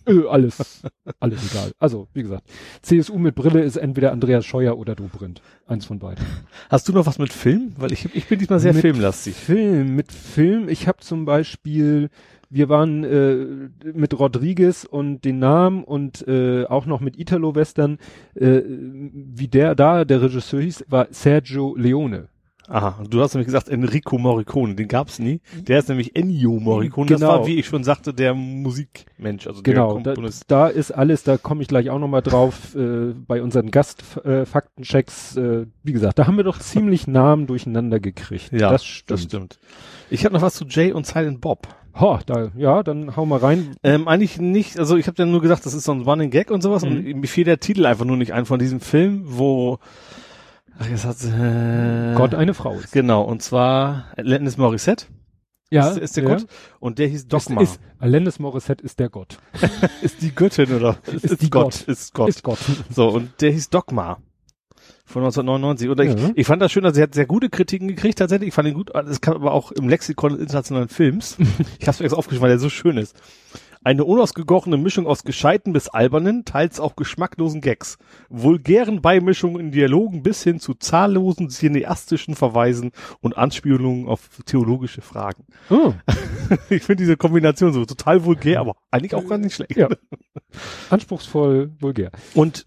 äh, 0.07 0.29
alles, 0.29 0.83
alles 1.19 1.51
egal. 1.51 1.73
Also, 1.79 2.07
wie 2.15 2.23
gesagt, 2.23 2.45
CSU 2.83 3.19
mit 3.19 3.35
Brille 3.35 3.63
ist 3.63 3.77
entweder 3.77 4.13
Andreas 4.13 4.47
Scheuer 4.47 4.79
oder 4.79 4.95
Dobrindt. 4.95 5.43
Eins 5.67 5.87
von 5.87 5.99
beiden. 5.99 6.25
Hast 6.69 6.89
du 6.89 6.93
noch 6.93 7.07
was 7.07 7.19
mit 7.19 7.33
Film? 7.33 7.73
Weil 7.77 7.93
ich, 7.93 8.15
ich 8.15 8.27
bin 8.29 8.39
diesmal 8.39 8.61
sehr 8.61 8.73
mit 8.73 8.83
filmlastig. 8.83 9.35
Film, 9.35 9.97
mit 9.97 10.13
Film. 10.13 10.69
Ich 10.69 10.87
habe 10.87 10.99
zum 11.01 11.25
Beispiel 11.25 12.11
wir 12.51 12.69
waren 12.69 13.05
äh, 13.05 13.91
mit 13.93 14.19
Rodriguez 14.19 14.85
und 14.85 15.25
den 15.25 15.39
Namen 15.39 15.85
und 15.85 16.27
äh, 16.27 16.67
auch 16.67 16.85
noch 16.85 17.01
mit 17.01 17.19
Italo-Western, 17.19 17.99
äh, 18.35 18.63
wie 18.67 19.49
der 19.49 19.75
da, 19.75 20.05
der 20.05 20.21
Regisseur 20.21 20.61
hieß, 20.61 20.87
war 20.89 21.07
Sergio 21.11 21.77
Leone. 21.77 22.29
Aha, 22.71 23.03
du 23.09 23.21
hast 23.21 23.35
nämlich 23.35 23.47
gesagt 23.47 23.69
Enrico 23.69 24.17
Morricone, 24.17 24.77
den 24.77 24.87
gab's 24.87 25.19
nie. 25.19 25.41
Der 25.57 25.81
ist 25.81 25.89
nämlich 25.89 26.15
Ennio 26.15 26.61
Morricone. 26.61 27.09
Genau. 27.09 27.19
Das 27.19 27.29
war, 27.29 27.47
wie 27.49 27.57
ich 27.57 27.67
schon 27.67 27.83
sagte, 27.83 28.15
der 28.15 28.33
Musikmensch, 28.33 29.49
also 29.49 29.63
genau, 29.63 29.99
der 29.99 30.15
Komponist. 30.15 30.45
Da, 30.47 30.67
da 30.67 30.69
ist 30.69 30.93
alles, 30.93 31.25
da 31.25 31.37
komme 31.37 31.63
ich 31.63 31.69
gleich 31.69 31.91
auch 31.91 31.99
nochmal 31.99 32.23
drauf, 32.23 32.75
äh, 32.77 33.13
bei 33.27 33.43
unseren 33.43 33.73
Gastfaktenchecks, 33.73 35.37
äh, 35.37 35.41
äh, 35.41 35.67
wie 35.83 35.93
gesagt, 35.93 36.21
da 36.21 36.29
haben 36.29 36.37
wir 36.37 36.45
doch 36.45 36.61
ziemlich 36.61 37.09
Namen 37.09 37.49
durcheinander 37.49 37.99
gekriegt. 37.99 38.53
Ja, 38.53 38.71
das 38.71 38.85
stimmt. 38.85 39.11
Das 39.11 39.23
stimmt. 39.25 39.59
Ich 40.09 40.25
habe 40.25 40.35
noch 40.35 40.43
was 40.43 40.55
zu 40.55 40.65
Jay 40.65 40.93
und 40.93 41.07
Silent 41.07 41.41
Bob. 41.41 41.67
Ha, 41.95 42.21
da, 42.25 42.51
ja, 42.57 42.83
dann 42.83 43.17
hau 43.17 43.27
mal 43.27 43.39
rein. 43.39 43.75
Ähm, 43.83 44.07
eigentlich 44.07 44.39
nicht, 44.39 44.79
also 44.79 44.97
ich 44.97 45.07
habe 45.07 45.17
ja 45.19 45.27
nur 45.27 45.41
gesagt, 45.41 45.67
das 45.67 45.75
ist 45.75 45.85
so 45.85 45.93
ein 45.93 46.03
Running 46.03 46.31
Gag 46.31 46.51
und 46.51 46.63
sowas 46.63 46.85
mhm. 46.85 46.91
und 46.91 47.05
mir 47.21 47.27
fiel 47.27 47.45
der 47.45 47.61
Titel 47.61 47.87
einfach 47.87 48.05
nur 48.05 48.17
nicht 48.17 48.33
ein 48.33 48.47
von 48.47 48.59
diesem 48.59 48.81
Film, 48.81 49.23
wo 49.25 49.79
ach, 50.79 50.89
jetzt 50.89 51.05
hat 51.05 51.17
äh, 51.25 52.15
Gott 52.15 52.35
eine 52.35 52.55
Frau 52.55 52.75
ist. 52.75 52.93
Genau, 52.93 53.23
und 53.23 53.43
zwar 53.43 54.07
Lennis 54.17 54.57
Morissette. 54.57 55.07
Ja, 55.73 55.89
ist, 55.89 55.99
ist 55.99 56.17
der 56.17 56.25
ja. 56.25 56.31
Gott. 56.31 56.47
Und 56.81 56.99
der 56.99 57.07
hieß 57.07 57.29
Dogma. 57.29 57.61
Ist, 57.61 57.75
ist, 57.77 57.81
Alanis 57.99 58.39
Morissette 58.41 58.85
ist 58.85 58.99
der 58.99 59.09
Gott. 59.09 59.39
ist 60.03 60.21
die 60.21 60.35
Göttin 60.35 60.75
oder? 60.75 60.99
Ist, 61.07 61.25
ist 61.25 61.43
die 61.43 61.51
Gott. 61.51 61.85
Gott. 61.87 61.89
Ist 61.89 62.13
Gott. 62.13 62.29
Ist 62.29 62.43
Gott. 62.43 62.59
So, 62.91 63.09
und 63.09 63.41
der 63.41 63.53
hieß 63.53 63.71
Dogma 63.71 64.19
von 65.11 65.23
1999. 65.23 65.89
Oder 65.89 66.05
ja. 66.05 66.15
ich, 66.15 66.37
ich 66.37 66.47
fand 66.47 66.63
das 66.63 66.73
schön, 66.73 66.85
dass 66.85 66.95
sie 66.95 67.03
hat 67.03 67.15
sehr 67.15 67.27
gute 67.27 67.51
Kritiken 67.51 67.89
gekriegt 67.89 68.19
tatsächlich. 68.19 68.49
Ich 68.49 68.55
fand 68.55 68.69
ihn 68.69 68.75
gut. 68.75 68.91
Es 68.95 69.21
kam 69.21 69.35
aber 69.35 69.53
auch 69.53 69.73
im 69.73 69.89
Lexikon 69.89 70.33
des 70.33 70.41
internationalen 70.41 70.89
Films. 70.89 71.37
ich 71.79 71.87
habe 71.87 71.93
es 71.93 72.01
mir 72.01 72.07
jetzt 72.07 72.15
aufgeschrieben, 72.15 72.43
weil 72.43 72.53
er 72.53 72.59
so 72.59 72.71
schön 72.71 72.97
ist. 72.97 73.17
Eine 73.83 74.05
unausgegochene 74.05 74.77
Mischung 74.77 75.07
aus 75.07 75.25
gescheiten 75.25 75.73
bis 75.73 75.89
albernen, 75.89 76.45
teils 76.45 76.81
auch 76.81 76.97
geschmacklosen 76.97 77.63
Gags, 77.63 77.97
vulgären 78.29 79.01
Beimischungen 79.01 79.59
in 79.59 79.71
Dialogen 79.73 80.23
bis 80.23 80.43
hin 80.43 80.61
zu 80.61 80.75
zahllosen 80.75 81.49
cineastischen 81.49 82.35
Verweisen 82.35 82.93
und 83.23 83.39
Anspielungen 83.39 84.07
auf 84.07 84.29
theologische 84.45 85.01
Fragen. 85.01 85.47
Oh. 85.71 85.95
ich 86.69 86.83
finde 86.83 87.05
diese 87.05 87.17
Kombination 87.17 87.73
so 87.73 87.87
total 87.87 88.23
vulgär, 88.27 88.61
aber 88.61 88.77
eigentlich 88.91 89.15
auch 89.15 89.27
gar 89.27 89.39
nicht 89.39 89.55
schlecht. 89.55 89.77
Ja. 89.77 89.89
Anspruchsvoll 90.91 91.71
vulgär. 91.81 92.11
Und 92.35 92.67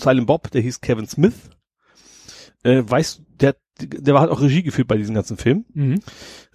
Silent 0.00 0.26
Bob, 0.26 0.50
der 0.50 0.62
hieß 0.62 0.80
Kevin 0.80 1.06
Smith, 1.06 1.50
äh, 2.62 2.82
weißt, 2.86 3.22
der, 3.40 3.56
der 3.80 4.20
hat 4.20 4.30
auch 4.30 4.40
Regie 4.40 4.62
geführt 4.62 4.88
bei 4.88 4.96
diesem 4.96 5.14
ganzen 5.14 5.36
Film. 5.36 5.64
Mhm. 5.74 6.00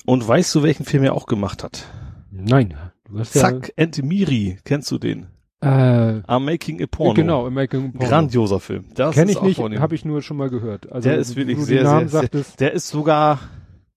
Und 0.05 0.27
weißt 0.27 0.53
du, 0.55 0.63
welchen 0.63 0.85
Film 0.85 1.03
er 1.03 1.13
auch 1.13 1.25
gemacht 1.25 1.63
hat? 1.63 1.85
Nein. 2.31 2.75
Du 3.09 3.19
hast 3.19 3.33
Zack 3.33 3.73
ja 3.77 3.83
and 3.83 4.03
Miri, 4.03 4.57
kennst 4.63 4.91
du 4.91 4.97
den? 4.97 5.27
Äh, 5.61 5.67
I'm 5.67 6.41
Making 6.41 6.81
a 6.83 6.87
Porno. 6.87 7.13
Genau, 7.13 7.47
I'm 7.47 7.51
Making 7.51 7.87
a 7.87 7.91
Porno. 7.91 8.09
Grandioser 8.09 8.59
Film. 8.59 8.85
Das 8.93 9.15
Kenn 9.15 9.27
ich 9.27 9.41
nicht, 9.41 9.59
habe 9.59 9.95
ich 9.95 10.05
nur 10.05 10.21
schon 10.21 10.37
mal 10.37 10.49
gehört. 10.49 10.91
Also, 10.91 11.09
der 11.09 11.17
ist 11.17 11.35
wirklich 11.35 11.57
sehr, 11.59 12.07
sehr, 12.07 12.29
sehr, 12.29 12.45
der 12.59 12.73
ist 12.73 12.89
sogar, 12.89 13.39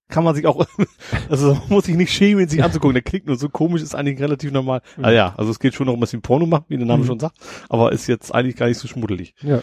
kann 0.09 0.25
man 0.25 0.35
sich 0.35 0.47
auch, 0.47 0.67
also 1.29 1.61
muss 1.69 1.87
ich 1.89 1.97
nicht 1.97 2.13
schämen, 2.13 2.49
sich 2.49 2.65
anzugucken. 2.65 2.95
Der 2.95 3.03
klingt 3.03 3.27
nur 3.27 3.37
so 3.37 3.51
komisch, 3.51 3.83
ist 3.83 3.95
eigentlich 3.95 4.21
relativ 4.21 4.53
normal. 4.53 4.81
Mhm. 4.97 5.05
Ah 5.05 5.11
ja, 5.11 5.35
also 5.37 5.51
es 5.51 5.59
geht 5.59 5.75
schon 5.75 5.87
noch 5.87 6.01
was 6.01 6.13
wie 6.15 6.19
Porno 6.19 6.47
machen, 6.47 6.65
wie 6.69 6.79
der 6.79 6.87
Name 6.87 7.03
mhm. 7.03 7.07
schon 7.07 7.21
sagt, 7.21 7.37
aber 7.69 7.93
ist 7.93 8.07
jetzt 8.07 8.35
eigentlich 8.35 8.57
gar 8.57 8.67
nicht 8.67 8.79
so 8.79 8.89
schmuddelig. 8.89 9.35
Ja. 9.43 9.61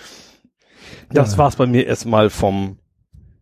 Das 1.09 1.33
ja. 1.33 1.37
war's 1.37 1.55
bei 1.55 1.65
mir 1.65 1.85
erstmal 1.85 2.29
vom 2.29 2.77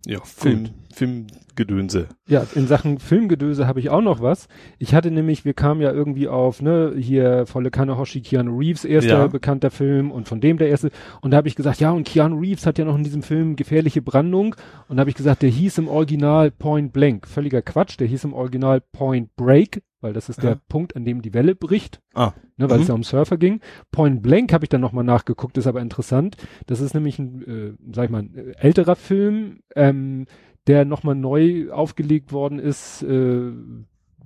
ja, 0.06 0.20
Film, 0.24 0.70
Filmgedönse. 0.96 2.08
Ja, 2.28 2.46
in 2.56 2.68
Sachen 2.68 3.00
Filmgedöse 3.00 3.68
habe 3.68 3.82
ich 3.82 3.90
auch 3.90 4.02
noch 4.02 4.22
was. 4.22 4.48
Ich 4.80 4.96
hatte 4.96 5.12
nämlich, 5.12 5.44
wir 5.44 5.54
kamen 5.54 5.82
ja 5.82 5.92
irgendwie 5.92 6.30
auf, 6.30 6.62
ne, 6.62 6.94
hier 6.98 7.46
volle 7.46 7.70
Kanne 7.70 7.98
Hoshi 7.98 8.22
Keanu 8.22 8.58
Reeves, 8.58 8.86
erster 8.86 9.20
ja. 9.20 9.28
bekannter 9.28 9.72
Film 9.72 10.10
und 10.10 10.28
von 10.28 10.40
dem 10.40 10.58
der 10.58 10.70
erste. 10.70 10.92
Und 11.22 11.32
da 11.32 11.38
habe 11.38 11.50
ich 11.50 11.56
gesagt, 11.56 11.82
ja, 11.82 11.92
und 11.92 12.08
Keanu 12.08 12.40
Reeves 12.40 12.66
hat 12.66 12.78
ja 12.78 12.86
noch 12.86 12.96
in 12.96 13.04
diesem 13.04 13.24
Film 13.24 13.58
gefährliche 13.58 14.02
Brandung. 14.02 14.56
Und 14.88 14.96
da 14.96 15.02
habe 15.02 15.10
ich 15.10 15.18
gesagt, 15.18 15.42
der 15.42 15.50
hieß 15.50 15.78
im 15.80 15.90
Original 15.90 16.50
Point 16.50 16.94
Blank. 16.94 17.28
Völliger 17.28 17.62
Quatsch, 17.62 18.00
der 18.00 18.08
hieß 18.08 18.24
im 18.24 18.34
Original 18.34 18.80
Point 18.80 19.36
Break, 19.36 19.84
weil 20.00 20.14
das 20.14 20.30
ist 20.30 20.44
der 20.44 20.52
ja. 20.52 20.60
Punkt, 20.70 20.96
an 20.96 21.04
dem 21.04 21.22
die 21.22 21.34
Welle 21.34 21.56
bricht, 21.56 22.00
ah. 22.14 22.32
ne, 22.58 22.70
weil 22.70 22.78
mhm. 22.78 22.84
es 22.84 22.88
ja 22.88 22.94
um 22.94 23.04
Surfer 23.04 23.38
ging. 23.38 23.60
Point 23.92 24.22
Blank 24.22 24.54
habe 24.54 24.64
ich 24.64 24.70
dann 24.70 24.82
nochmal 24.82 25.04
nachgeguckt, 25.04 25.58
ist 25.58 25.68
aber 25.68 25.82
interessant. 25.82 26.38
Das 26.68 26.80
ist 26.80 26.94
nämlich 26.94 27.20
ein, 27.20 27.42
äh, 27.42 27.94
sag 27.94 28.06
ich 28.06 28.12
mal, 28.12 28.22
ein 28.22 28.54
älterer 28.56 28.96
Film, 28.96 29.62
ähm, 29.76 30.28
der 30.68 30.86
nochmal 30.86 31.16
neu 31.16 31.72
aufgelegt 31.72 32.32
worden 32.32 32.60
ist, 32.60 33.04
äh, 33.04 33.52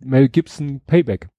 Mel 0.02 0.30
Gibson 0.30 0.82
Payback. 0.86 1.30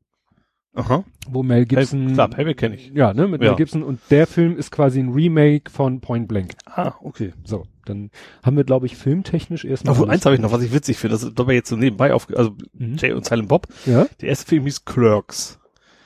Aha. 0.75 1.04
Wo 1.28 1.42
Mel 1.42 1.66
Gibson. 1.66 2.07
Pay, 2.07 2.14
klar, 2.14 2.28
Payback 2.28 2.57
kenne 2.57 2.76
ich. 2.76 2.92
Ja, 2.95 3.12
ne, 3.12 3.26
mit 3.26 3.42
ja. 3.42 3.50
Mel 3.50 3.57
Gibson 3.57 3.83
und 3.83 4.00
der 4.11 4.26
Film 4.26 4.57
ist 4.57 4.71
quasi 4.71 5.00
ein 5.00 5.11
Remake 5.11 5.71
von 5.71 6.00
Point 6.00 6.28
Blank. 6.28 6.52
Ah, 6.66 6.95
okay. 7.02 7.33
So, 7.45 7.64
dann 7.87 8.11
haben 8.42 8.57
wir, 8.57 8.64
glaube 8.64 8.87
ich, 8.87 8.97
filmtechnisch 8.97 9.64
erstmal. 9.64 9.95
Obwohl, 9.95 10.11
eins 10.11 10.25
habe 10.25 10.37
ich 10.37 10.40
noch, 10.40 10.52
was 10.52 10.62
ich 10.62 10.73
witzig 10.73 10.99
finde, 10.99 11.14
das 11.14 11.25
ist 11.25 11.38
dabei 11.38 11.54
jetzt 11.54 11.69
so 11.69 11.76
nebenbei 11.76 12.14
auf, 12.14 12.28
also 12.37 12.52
mhm. 12.75 12.97
Jay 12.97 13.12
und 13.12 13.25
Silent 13.25 13.49
Bob. 13.49 13.66
Ja. 13.85 14.07
Der 14.21 14.28
erste 14.28 14.47
Film 14.47 14.64
hieß 14.64 14.85
Clerks. 14.85 15.59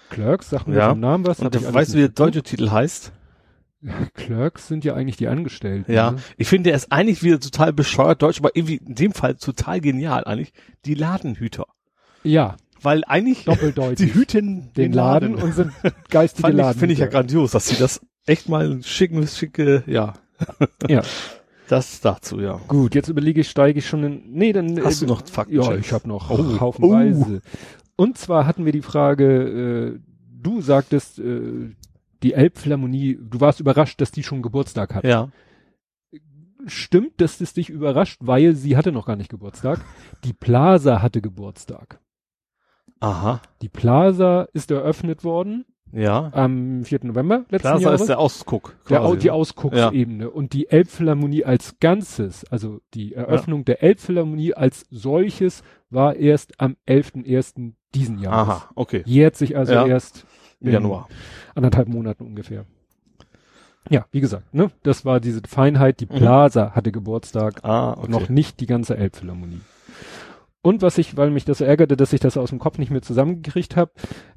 Clerks, 0.09 0.51
sag 0.51 0.67
mir 0.67 0.77
ja. 0.77 0.91
vom 0.91 1.01
Namen 1.01 1.27
was. 1.27 1.41
Und 1.41 1.75
weißt 1.75 1.93
du, 1.93 1.97
wie 1.97 2.03
der 2.03 2.09
deutsche 2.11 2.43
Titel 2.43 2.71
heißt? 2.71 3.13
Clerks 4.15 4.69
sind 4.69 4.85
ja 4.85 4.95
eigentlich 4.95 5.17
die 5.17 5.29
Angestellten. 5.29 5.93
Ja, 5.93 6.13
ne? 6.13 6.19
ich 6.37 6.49
finde, 6.49 6.71
der 6.71 6.77
ist 6.77 6.91
eigentlich 6.93 7.23
wieder 7.23 7.41
total 7.41 7.73
bescheuert 7.73 8.23
deutsch, 8.23 8.39
aber 8.39 8.55
irgendwie 8.55 8.77
in 8.77 8.95
dem 8.95 9.13
Fall 9.13 9.35
total 9.35 9.81
genial 9.81 10.25
eigentlich. 10.25 10.53
Die 10.85 10.95
Ladenhüter. 10.95 11.67
Ja, 12.23 12.57
weil 12.83 13.03
eigentlich 13.07 13.45
Doppeldeutig. 13.45 14.13
die 14.13 14.15
hüten 14.15 14.73
den, 14.73 14.73
den 14.75 14.93
Laden, 14.93 15.35
Laden, 15.35 15.45
und 15.45 15.55
sind 15.55 15.73
geistige 16.11 16.53
Laden. 16.53 16.79
Finde 16.79 16.93
ich 16.93 16.99
ja 16.99 17.07
grandios, 17.07 17.53
dass 17.53 17.69
sie 17.69 17.77
das 17.77 18.01
echt 18.27 18.49
mal 18.49 18.83
schicken, 18.83 19.27
schicke, 19.27 19.85
ja. 19.87 20.15
Ja. 20.89 21.03
Das 21.69 22.01
dazu, 22.01 22.41
ja. 22.41 22.61
Gut, 22.69 22.95
jetzt 22.95 23.09
überlege 23.09 23.41
ich, 23.41 23.49
steige 23.49 23.79
ich 23.79 23.89
schon 23.89 24.05
in. 24.05 24.23
Nee, 24.33 24.53
dann. 24.53 24.85
Hast 24.85 25.03
äh, 25.03 25.07
du 25.07 25.13
noch 25.13 25.27
Fakten? 25.27 25.55
Ja, 25.55 25.75
ich 25.75 25.93
habe 25.93 26.07
noch 26.07 26.31
oh. 26.31 26.61
haufenweise. 26.61 27.41
Oh. 27.43 28.03
Und 28.03 28.19
zwar 28.19 28.47
hatten 28.47 28.67
wir 28.67 28.73
die 28.73 28.83
Frage, 28.83 29.95
äh, 29.95 29.99
du 30.43 30.61
sagtest, 30.61 31.19
äh, 31.21 31.71
die 32.25 32.33
Elbphilharmonie, 32.33 33.19
du 33.21 33.41
warst 33.41 33.61
überrascht, 33.61 34.01
dass 34.01 34.11
die 34.11 34.23
schon 34.23 34.43
Geburtstag 34.43 34.95
hat. 34.95 35.05
Ja. 35.05 35.29
Stimmt, 36.67 37.21
dass 37.21 37.41
es 37.41 37.53
dich 37.53 37.69
überrascht, 37.69 38.19
weil 38.23 38.55
sie 38.55 38.77
hatte 38.77 38.91
noch 38.91 39.07
gar 39.07 39.17
nicht 39.17 39.29
Geburtstag. 39.29 39.81
Die 40.25 40.33
Plaza 40.33 41.03
hatte 41.03 41.21
Geburtstag. 41.21 42.01
Aha. 43.01 43.43
Die 43.61 43.69
Plaza 43.69 44.49
ist 44.55 44.71
eröffnet 44.71 45.25
worden. 45.25 45.67
Ja. 45.93 46.31
Am 46.33 46.83
4. 46.83 47.01
November 47.03 47.45
letzten 47.51 47.69
Plaza 47.69 47.83
Jahres. 47.83 48.01
ist 48.01 48.07
der 48.09 48.19
Ausguck. 48.19 48.75
Der, 48.89 49.15
die 49.17 49.31
Ausgucksebene. 49.31 50.25
Ja. 50.25 50.31
Und 50.31 50.55
die 50.55 50.69
Elbphilharmonie 50.69 51.45
als 51.45 51.79
Ganzes, 51.79 52.45
also 52.51 52.81
die 52.95 53.15
Eröffnung 53.15 53.61
ja. 53.61 53.65
der 53.65 53.83
Elbphilharmonie 53.83 54.55
als 54.55 54.87
solches, 54.91 55.63
war 55.91 56.17
erst 56.17 56.61
am 56.61 56.77
11.01. 56.89 57.75
diesen 57.95 58.19
Jahres. 58.19 58.49
Aha, 58.49 58.71
okay. 58.75 59.03
Jährt 59.05 59.37
sich 59.37 59.57
also 59.57 59.75
ja. 59.75 59.87
erst 59.87 60.27
im 60.65 60.73
Januar. 60.73 61.09
Anderthalb 61.55 61.89
Monaten 61.89 62.25
ungefähr. 62.25 62.65
Ja, 63.91 64.07
wie 64.13 64.21
gesagt, 64.21 64.55
ne, 64.55 64.71
das 64.83 65.05
war 65.05 65.21
diese 65.21 65.43
Feinheit. 65.47 66.01
Die 66.01 66.07
mhm. 66.07 66.17
Plaza 66.17 66.67
mhm. 66.67 66.75
hatte 66.75 66.93
Geburtstag, 66.93 67.65
ah, 67.65 67.93
okay. 67.93 68.11
noch 68.11 68.29
nicht 68.29 68.61
die 68.61 68.67
ganze 68.67 68.97
Elbphilharmonie. 68.97 69.61
Und 70.63 70.81
was 70.81 70.97
ich, 70.97 71.19
weil 71.19 71.31
mich 71.31 71.45
das 71.45 71.59
so 71.59 71.65
ärgerte, 71.67 71.95
dass 71.95 72.15
ich 72.15 72.21
das 72.21 72.39
aus 72.39 72.49
dem 72.49 72.59
Kopf 72.59 72.79
nicht 72.79 72.91
mehr 72.91 73.03
zusammengekriegt 73.03 73.77
habe, 73.77 73.91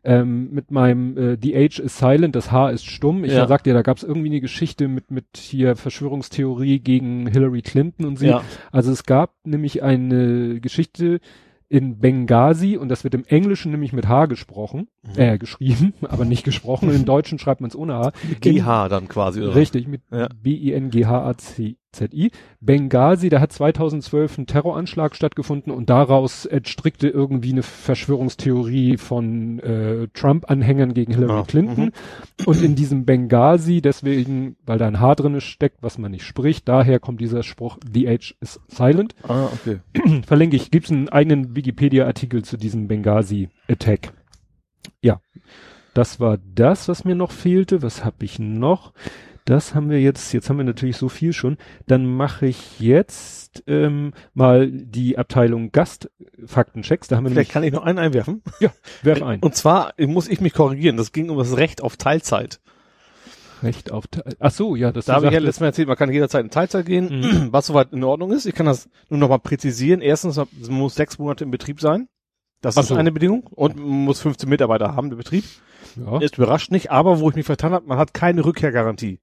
ähm, 0.04 0.52
mit 0.52 0.72
meinem 0.72 1.18
äh, 1.18 1.38
The 1.42 1.56
Age 1.56 1.80
is 1.80 1.98
Silent, 1.98 2.36
das 2.36 2.52
Haar 2.52 2.74
ist 2.74 2.86
stumm. 2.86 3.24
Ich 3.24 3.32
ja. 3.32 3.48
sagte 3.48 3.70
ja, 3.70 3.74
da 3.74 3.82
gab 3.82 3.96
es 3.96 4.04
irgendwie 4.04 4.28
eine 4.28 4.42
Geschichte 4.42 4.90
mit 4.90 5.10
mit 5.10 5.38
hier 5.38 5.78
Verschwörungstheorie 5.78 6.80
gegen 6.82 7.28
Hillary 7.28 7.62
Clinton 7.62 8.06
und 8.06 8.20
sie. 8.20 8.28
Ja. 8.28 8.42
Also 8.74 8.92
es 8.92 9.06
gab 9.06 9.36
nämlich 9.46 9.84
eine 9.84 10.60
Geschichte, 10.60 11.22
in 11.70 12.00
Benghazi 12.00 12.78
und 12.78 12.90
das 12.90 13.04
wird 13.04 13.14
im 13.14 13.26
Englischen 13.26 13.72
nämlich 13.72 13.92
mit 13.92 14.08
H 14.08 14.28
gesprochen. 14.28 14.88
Äh, 15.16 15.38
geschrieben, 15.38 15.94
aber 16.02 16.26
nicht 16.26 16.44
gesprochen. 16.44 16.90
Im 16.94 17.06
Deutschen 17.06 17.40
schreibt 17.40 17.62
man 17.62 17.70
es 17.70 17.76
ohne 17.76 17.96
H. 17.96 18.12
GH 18.42 18.90
dann 18.90 19.08
quasi, 19.08 19.42
oder? 19.42 19.56
Richtig, 19.56 19.88
mit 19.88 20.02
ja. 20.12 20.28
B-I-N-G-H-A-C. 20.42 21.78
ZI. 21.98 22.32
Benghazi, 22.62 23.30
da 23.30 23.40
hat 23.40 23.52
2012 23.52 24.38
ein 24.38 24.46
Terroranschlag 24.46 25.16
stattgefunden 25.16 25.72
und 25.72 25.90
daraus 25.90 26.46
erstrickte 26.46 27.08
irgendwie 27.08 27.52
eine 27.52 27.64
Verschwörungstheorie 27.64 28.98
von 28.98 29.60
äh, 29.60 30.08
Trump-Anhängern 30.14 30.94
gegen 30.94 31.14
Hillary 31.14 31.40
ah, 31.40 31.44
Clinton. 31.48 31.86
Mhm. 31.86 31.92
Und 32.46 32.62
in 32.62 32.76
diesem 32.76 33.06
Benghazi, 33.06 33.82
deswegen, 33.82 34.58
weil 34.66 34.78
da 34.78 34.88
ein 34.88 35.00
Haar 35.00 35.16
drin 35.16 35.40
steckt, 35.42 35.82
was 35.82 35.98
man 35.98 36.12
nicht 36.12 36.26
spricht, 36.26 36.68
daher 36.68 37.00
kommt 37.00 37.22
dieser 37.22 37.44
Spruch, 37.44 37.78
the 37.92 38.08
age 38.08 38.36
is 38.42 38.60
silent. 38.68 39.16
Ah, 39.28 39.46
okay. 39.46 39.80
Verlinke 40.26 40.56
ich, 40.56 40.72
gibt's 40.72 40.92
einen 40.92 41.10
eigenen 41.10 41.56
Wikipedia-Artikel 41.56 42.44
zu 42.44 42.58
diesem 42.58 42.88
Benghazi-Attack. 42.88 44.14
Ja. 45.02 45.22
Das 45.94 46.20
war 46.20 46.38
das, 46.54 46.88
was 46.88 47.06
mir 47.06 47.16
noch 47.16 47.32
fehlte. 47.32 47.82
Was 47.82 48.06
habe 48.06 48.26
ich 48.26 48.40
noch? 48.40 48.94
Das 49.48 49.74
haben 49.74 49.90
wir 49.90 50.02
jetzt, 50.02 50.34
jetzt 50.34 50.50
haben 50.50 50.58
wir 50.58 50.66
natürlich 50.66 50.98
so 50.98 51.08
viel 51.08 51.32
schon. 51.32 51.58
Dann 51.88 52.06
mache 52.06 52.48
ich 52.48 52.82
jetzt 52.82 53.64
ähm, 53.66 54.14
mal 54.34 54.70
die 54.70 55.18
Abteilung 55.18 55.72
Gastfaktenchecks. 55.72 57.08
Da 57.08 57.16
haben 57.16 57.24
wir 57.24 57.32
Vielleicht 57.32 57.52
kann 57.52 57.64
ich 57.64 57.72
noch 57.72 57.84
einen 57.84 57.98
einwerfen. 57.98 58.44
Ja, 58.60 58.72
werf 59.04 59.22
ein. 59.24 59.40
Und 59.40 59.56
zwar 59.56 59.94
muss 59.98 60.28
ich 60.28 60.42
mich 60.42 60.54
korrigieren. 60.54 60.98
Das 60.98 61.14
ging 61.14 61.30
um 61.30 61.38
das 61.38 61.56
Recht 61.56 61.82
auf 61.82 61.96
Teilzeit. 61.96 62.60
Recht 63.64 63.90
auf 63.92 64.08
Teilzeit. 64.08 64.36
Ach 64.40 64.52
so, 64.52 64.76
ja, 64.76 64.92
das 64.92 65.06
Da 65.06 65.16
habe 65.16 65.28
ich 65.28 65.32
ja 65.32 65.40
letztes 65.40 65.62
Mal 65.62 65.68
erzählt, 65.68 65.88
man 65.88 65.98
kann 65.98 66.12
jederzeit 66.12 66.44
in 66.44 66.52
Teilzeit 66.52 66.86
gehen, 66.86 67.22
mhm. 67.22 67.48
was 67.52 67.68
soweit 67.68 67.94
in 67.94 68.04
Ordnung 68.04 68.34
ist. 68.34 68.46
Ich 68.46 68.54
kann 68.54 68.66
das 68.66 68.90
nur 69.10 69.20
noch 69.20 69.30
mal 69.30 69.40
präzisieren. 69.40 70.02
Erstens, 70.02 70.38
es 70.38 70.70
muss 70.70 70.96
sechs 70.96 71.20
Monate 71.20 71.46
im 71.46 71.52
Betrieb 71.52 71.80
sein. 71.80 72.10
Das 72.62 72.78
Ach 72.78 72.82
ist 72.82 72.88
so. 72.90 72.96
eine 72.96 73.12
Bedingung. 73.12 73.44
Und 73.44 73.78
man 73.78 74.06
muss 74.06 74.22
15 74.22 74.50
Mitarbeiter 74.50 74.96
haben, 74.96 75.10
der 75.10 75.18
Betrieb. 75.18 75.44
Ja. 75.96 76.20
Ist 76.20 76.38
überrascht 76.38 76.72
nicht, 76.72 76.92
aber 76.92 77.20
wo 77.20 77.30
ich 77.30 77.36
mich 77.36 77.46
vertan 77.46 77.72
habe, 77.72 77.88
man 77.88 77.98
hat 77.98 78.14
keine 78.14 78.46
Rückkehrgarantie. 78.46 79.20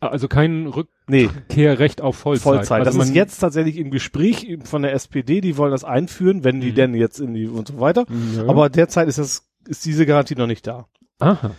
Also 0.00 0.28
kein 0.28 0.68
Rückkehrrecht 0.68 1.98
nee. 1.98 2.04
auf 2.04 2.16
Vollzeit. 2.16 2.42
Vollzeit. 2.42 2.86
Also 2.86 2.98
das 2.98 3.08
ist 3.08 3.14
jetzt 3.14 3.38
tatsächlich 3.38 3.78
im 3.78 3.90
Gespräch 3.90 4.58
von 4.62 4.82
der 4.82 4.92
SPD, 4.92 5.40
die 5.40 5.56
wollen 5.56 5.72
das 5.72 5.82
einführen, 5.82 6.44
wenn 6.44 6.60
die 6.60 6.70
mhm. 6.70 6.74
denn 6.76 6.94
jetzt 6.94 7.18
in 7.18 7.34
die 7.34 7.48
und 7.48 7.68
so 7.68 7.80
weiter. 7.80 8.06
Ja. 8.36 8.46
Aber 8.46 8.68
derzeit 8.70 9.08
ist 9.08 9.18
das, 9.18 9.48
ist 9.66 9.84
diese 9.84 10.06
Garantie 10.06 10.36
noch 10.36 10.46
nicht 10.46 10.66
da. 10.66 10.86
Aha. 11.18 11.50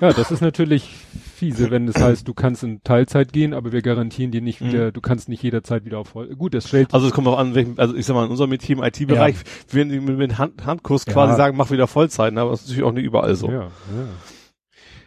Ja, 0.00 0.12
das 0.12 0.30
ist 0.30 0.40
natürlich 0.40 0.94
fiese, 1.36 1.70
wenn 1.70 1.86
das 1.86 2.00
heißt, 2.00 2.26
du 2.26 2.34
kannst 2.34 2.64
in 2.64 2.82
Teilzeit 2.82 3.32
gehen, 3.32 3.54
aber 3.54 3.72
wir 3.72 3.82
garantieren 3.82 4.30
dir 4.30 4.40
nicht 4.40 4.60
wieder, 4.60 4.86
mhm. 4.86 4.92
du 4.92 5.00
kannst 5.00 5.28
nicht 5.28 5.42
jederzeit 5.42 5.84
wieder 5.84 5.98
auf 5.98 6.08
voll. 6.08 6.34
Gut, 6.34 6.54
das 6.54 6.68
stellt. 6.68 6.92
Also 6.92 7.06
es 7.06 7.12
kommt 7.12 7.28
auch 7.28 7.38
an, 7.38 7.54
welchen, 7.54 7.78
also 7.78 7.94
ich 7.94 8.06
sag 8.06 8.14
mal, 8.14 8.24
in 8.24 8.30
unserem 8.30 8.56
Team 8.58 8.82
IT-Bereich, 8.82 9.36
ja. 9.36 9.74
werden 9.74 9.90
die 9.90 10.00
mit, 10.00 10.18
mit 10.18 10.38
Hand, 10.38 10.64
Handkurs 10.64 11.04
ja. 11.06 11.12
quasi 11.12 11.36
sagen, 11.36 11.56
mach 11.56 11.70
wieder 11.70 11.86
Vollzeit, 11.86 12.32
ne? 12.32 12.40
aber 12.40 12.50
das 12.50 12.62
ist 12.62 12.68
natürlich 12.68 12.88
auch 12.88 12.92
nicht 12.92 13.04
überall 13.04 13.36
so. 13.36 13.50
Ja, 13.50 13.62
ja. 13.62 13.70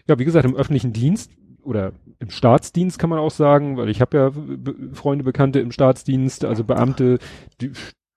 ja, 0.08 0.20
wie 0.20 0.26
gesagt, 0.26 0.46
im 0.46 0.56
öffentlichen 0.56 0.94
Dienst 0.94 1.32
oder 1.64 1.94
im 2.20 2.30
Staatsdienst 2.30 3.00
kann 3.00 3.10
man 3.10 3.20
auch 3.20 3.32
sagen, 3.32 3.78
weil 3.78 3.90
ich 3.90 4.02
habe 4.02 4.18
ja 4.18 4.32
Freunde, 4.94 5.24
Bekannte 5.24 5.60
im 5.60 5.72
Staatsdienst, 5.72 6.46
also 6.46 6.64
Beamte, 6.64 7.20
die, 7.62 7.72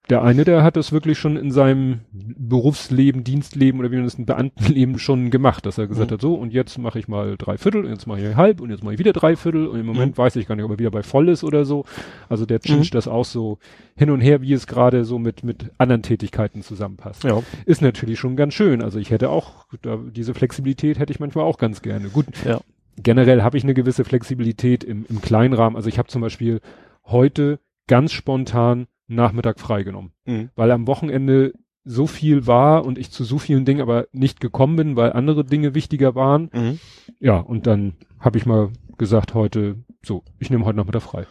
der 0.09 0.21
eine, 0.21 0.43
der 0.43 0.63
hat 0.63 0.75
das 0.75 0.91
wirklich 0.91 1.17
schon 1.17 1.37
in 1.37 1.51
seinem 1.51 2.01
Berufsleben, 2.11 3.23
Dienstleben 3.23 3.79
oder 3.79 3.89
wie 3.89 3.95
man 3.95 4.03
das 4.03 4.17
ein 4.17 4.25
Beamtenleben 4.25 4.99
schon 4.99 5.29
gemacht, 5.29 5.65
dass 5.65 5.77
er 5.77 5.87
gesagt 5.87 6.11
mhm. 6.11 6.15
hat, 6.15 6.21
so 6.21 6.33
und 6.35 6.51
jetzt 6.51 6.77
mache 6.77 6.99
ich 6.99 7.07
mal 7.07 7.37
drei 7.37 7.57
Viertel, 7.57 7.87
jetzt 7.87 8.05
mache 8.05 8.19
ich 8.19 8.35
halb 8.35 8.59
und 8.59 8.69
jetzt 8.69 8.83
mache 8.83 8.95
ich 8.95 8.99
wieder 8.99 9.13
drei 9.13 9.37
Viertel 9.37 9.65
und 9.65 9.79
im 9.79 9.85
Moment 9.85 10.17
mhm. 10.17 10.17
weiß 10.17 10.35
ich 10.35 10.45
gar 10.45 10.55
nicht, 10.55 10.65
ob 10.65 10.71
er 10.71 10.79
wieder 10.79 10.91
bei 10.91 11.03
voll 11.03 11.29
ist 11.29 11.43
oder 11.45 11.63
so. 11.63 11.85
Also 12.27 12.45
der 12.45 12.59
change 12.59 12.87
mhm. 12.87 12.91
das 12.91 13.07
auch 13.07 13.23
so 13.23 13.59
hin 13.95 14.09
und 14.09 14.19
her, 14.19 14.41
wie 14.41 14.51
es 14.51 14.67
gerade 14.67 15.05
so 15.05 15.19
mit 15.19 15.43
mit 15.43 15.71
anderen 15.77 16.01
Tätigkeiten 16.01 16.63
zusammenpasst. 16.63 17.23
Ja. 17.23 17.41
Ist 17.65 17.81
natürlich 17.81 18.19
schon 18.19 18.35
ganz 18.35 18.53
schön. 18.53 18.81
Also 18.81 18.99
ich 18.99 19.09
hätte 19.09 19.29
auch 19.29 19.67
da, 19.81 19.97
diese 19.97 20.33
Flexibilität 20.33 20.99
hätte 20.99 21.13
ich 21.13 21.21
manchmal 21.21 21.45
auch 21.45 21.57
ganz 21.57 21.81
gerne. 21.81 22.09
Gut. 22.09 22.25
Ja 22.45 22.59
generell 22.95 23.41
habe 23.41 23.57
ich 23.57 23.63
eine 23.63 23.73
gewisse 23.73 24.03
Flexibilität 24.03 24.83
im, 24.83 25.07
im 25.09 25.19
Kleinrahmen. 25.19 25.75
Also 25.75 25.89
ich 25.89 25.97
habe 25.97 26.09
zum 26.09 26.21
Beispiel 26.21 26.61
heute 27.05 27.59
ganz 27.87 28.11
spontan 28.11 28.85
Nachmittag 29.15 29.59
freigenommen, 29.59 30.11
mhm. 30.25 30.49
weil 30.55 30.71
am 30.71 30.87
Wochenende 30.87 31.53
so 31.85 32.07
viel 32.07 32.47
war 32.47 32.85
und 32.85 32.97
ich 32.97 33.11
zu 33.11 33.23
so 33.23 33.37
vielen 33.37 33.65
Dingen 33.65 33.81
aber 33.81 34.07
nicht 34.13 34.39
gekommen 34.39 34.75
bin, 34.75 34.95
weil 34.95 35.13
andere 35.13 35.43
Dinge 35.43 35.75
wichtiger 35.75 36.15
waren. 36.15 36.49
Mhm. 36.53 36.79
Ja, 37.19 37.37
und 37.37 37.67
dann 37.67 37.93
habe 38.19 38.37
ich 38.37 38.45
mal 38.45 38.69
gesagt, 38.97 39.33
heute, 39.33 39.75
so, 40.05 40.23
ich 40.39 40.49
nehme 40.49 40.65
heute 40.65 40.77
Nachmittag 40.77 41.01
frei. 41.01 41.25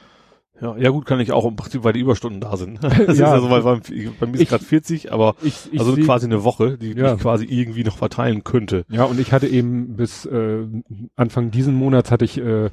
Ja, 0.60 0.76
ja 0.76 0.90
gut, 0.90 1.06
kann 1.06 1.18
ich 1.18 1.32
auch 1.32 1.44
im 1.44 1.56
Prinzip, 1.56 1.82
weil 1.82 1.92
die 1.92 2.00
Überstunden 2.00 2.40
da 2.40 2.56
sind. 2.56 2.78
Das 2.82 2.96
ja, 2.96 3.02
ist 3.08 3.18
ja 3.18 3.40
so, 3.40 3.50
weil 3.50 3.62
bei, 3.62 4.26
mir 4.26 4.40
ist 4.40 4.48
gerade 4.48 4.64
40, 4.64 5.12
aber 5.12 5.34
ich, 5.42 5.72
ich 5.72 5.80
also 5.80 5.94
seh, 5.94 6.02
quasi 6.02 6.26
eine 6.26 6.44
Woche, 6.44 6.78
die 6.78 6.92
ja. 6.92 7.14
ich 7.14 7.20
quasi 7.20 7.46
irgendwie 7.46 7.82
noch 7.82 7.96
verteilen 7.96 8.44
könnte. 8.44 8.84
Ja, 8.88 9.04
und 9.04 9.18
ich 9.18 9.32
hatte 9.32 9.48
eben 9.48 9.96
bis 9.96 10.24
äh, 10.26 10.66
Anfang 11.16 11.50
diesen 11.50 11.74
Monats 11.74 12.10
hatte 12.10 12.24
ich 12.24 12.38
äh, 12.38 12.70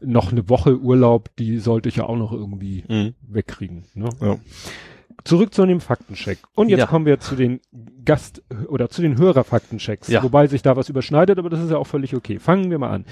noch 0.00 0.32
eine 0.32 0.48
Woche 0.48 0.78
Urlaub, 0.78 1.30
die 1.36 1.58
sollte 1.58 1.88
ich 1.88 1.96
ja 1.96 2.04
auch 2.04 2.16
noch 2.16 2.32
irgendwie 2.32 2.84
mhm. 2.88 3.14
wegkriegen. 3.22 3.84
Ne? 3.94 4.08
Ja. 4.20 4.36
Zurück 5.24 5.52
zu 5.52 5.66
dem 5.66 5.80
Faktencheck. 5.80 6.38
Und 6.54 6.68
jetzt 6.68 6.80
ja. 6.80 6.86
kommen 6.86 7.04
wir 7.04 7.18
zu 7.20 7.34
den 7.34 7.60
Gast- 8.04 8.42
oder 8.68 8.88
zu 8.88 9.02
den 9.02 9.18
Hörerfaktenchecks, 9.18 10.08
ja. 10.08 10.22
wobei 10.22 10.46
sich 10.46 10.62
da 10.62 10.76
was 10.76 10.88
überschneidet, 10.88 11.38
aber 11.38 11.50
das 11.50 11.60
ist 11.60 11.70
ja 11.70 11.76
auch 11.76 11.86
völlig 11.86 12.14
okay. 12.14 12.38
Fangen 12.38 12.70
wir 12.70 12.78
mal 12.78 12.90
an. 12.90 13.04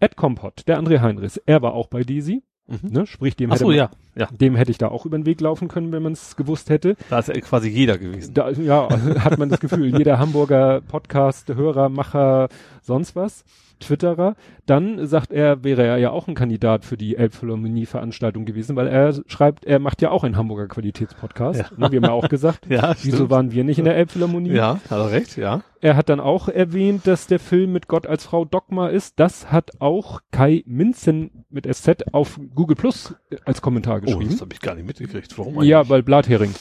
Ed 0.00 0.16
Kompott, 0.16 0.64
der 0.66 0.78
André 0.78 1.00
Heinrichs, 1.00 1.36
er 1.46 1.62
war 1.62 1.74
auch 1.74 1.86
bei 1.86 2.02
Desi. 2.02 2.42
Mhm. 2.66 2.90
Ne? 2.90 3.06
Sprich, 3.06 3.36
dem, 3.36 3.50
Ach 3.50 3.54
hätte 3.54 3.64
so, 3.64 3.68
man, 3.68 3.76
ja. 3.76 3.90
Ja. 4.14 4.26
dem 4.26 4.56
hätte 4.56 4.70
ich 4.70 4.78
da 4.78 4.88
auch 4.88 5.04
über 5.04 5.18
den 5.18 5.26
Weg 5.26 5.40
laufen 5.40 5.68
können, 5.68 5.92
wenn 5.92 6.02
man 6.02 6.12
es 6.12 6.36
gewusst 6.36 6.70
hätte. 6.70 6.96
Da 7.10 7.18
ist 7.18 7.28
ja 7.28 7.34
quasi 7.40 7.68
jeder 7.68 7.98
gewesen. 7.98 8.34
Da, 8.34 8.50
ja, 8.50 8.88
hat 9.24 9.38
man 9.38 9.48
das 9.48 9.60
Gefühl, 9.60 9.96
jeder 9.96 10.18
Hamburger 10.18 10.80
Podcast, 10.80 11.48
Hörer, 11.48 11.88
Macher, 11.88 12.48
sonst 12.82 13.16
was. 13.16 13.44
Twitterer, 13.82 14.34
dann 14.66 15.06
sagt 15.06 15.32
er, 15.32 15.64
wäre 15.64 15.84
er 15.84 15.98
ja 15.98 16.10
auch 16.10 16.28
ein 16.28 16.34
Kandidat 16.34 16.84
für 16.84 16.96
die 16.96 17.16
Elbphilharmonie-Veranstaltung 17.16 18.44
gewesen, 18.44 18.76
weil 18.76 18.86
er 18.86 19.12
schreibt, 19.26 19.64
er 19.64 19.78
macht 19.78 20.02
ja 20.02 20.10
auch 20.10 20.24
einen 20.24 20.36
Hamburger 20.36 20.68
Qualitätspodcast. 20.68 21.60
Ja. 21.60 21.66
Ne, 21.76 21.92
wir 21.92 21.96
haben 21.98 22.04
ja 22.04 22.12
auch 22.12 22.28
gesagt, 22.28 22.66
ja, 22.68 22.94
wieso 23.02 23.16
stimmt. 23.16 23.30
waren 23.30 23.52
wir 23.52 23.64
nicht 23.64 23.78
in 23.78 23.84
der 23.84 23.96
Elbphilharmonie? 23.96 24.52
Ja, 24.52 24.80
hat 24.88 24.98
er 24.98 25.10
recht, 25.10 25.36
ja. 25.36 25.62
Er 25.80 25.96
hat 25.96 26.08
dann 26.08 26.20
auch 26.20 26.48
erwähnt, 26.48 27.06
dass 27.06 27.26
der 27.26 27.40
Film 27.40 27.72
mit 27.72 27.88
Gott 27.88 28.06
als 28.06 28.24
Frau 28.24 28.44
Dogma 28.44 28.88
ist. 28.88 29.18
Das 29.18 29.50
hat 29.50 29.80
auch 29.80 30.20
Kai 30.30 30.62
Minzen 30.64 31.44
mit 31.50 31.66
SZ 31.72 32.04
auf 32.12 32.38
Google 32.54 32.76
Plus 32.76 33.14
als 33.44 33.60
Kommentar 33.62 34.00
geschrieben. 34.00 34.26
Oh, 34.26 34.30
das 34.30 34.40
habe 34.40 34.54
ich 34.54 34.60
gar 34.60 34.76
nicht 34.76 34.86
mitgekriegt. 34.86 35.36
Warum 35.36 35.54
eigentlich? 35.54 35.70
Ja, 35.70 35.88
weil 35.88 36.04
Blathering. 36.04 36.54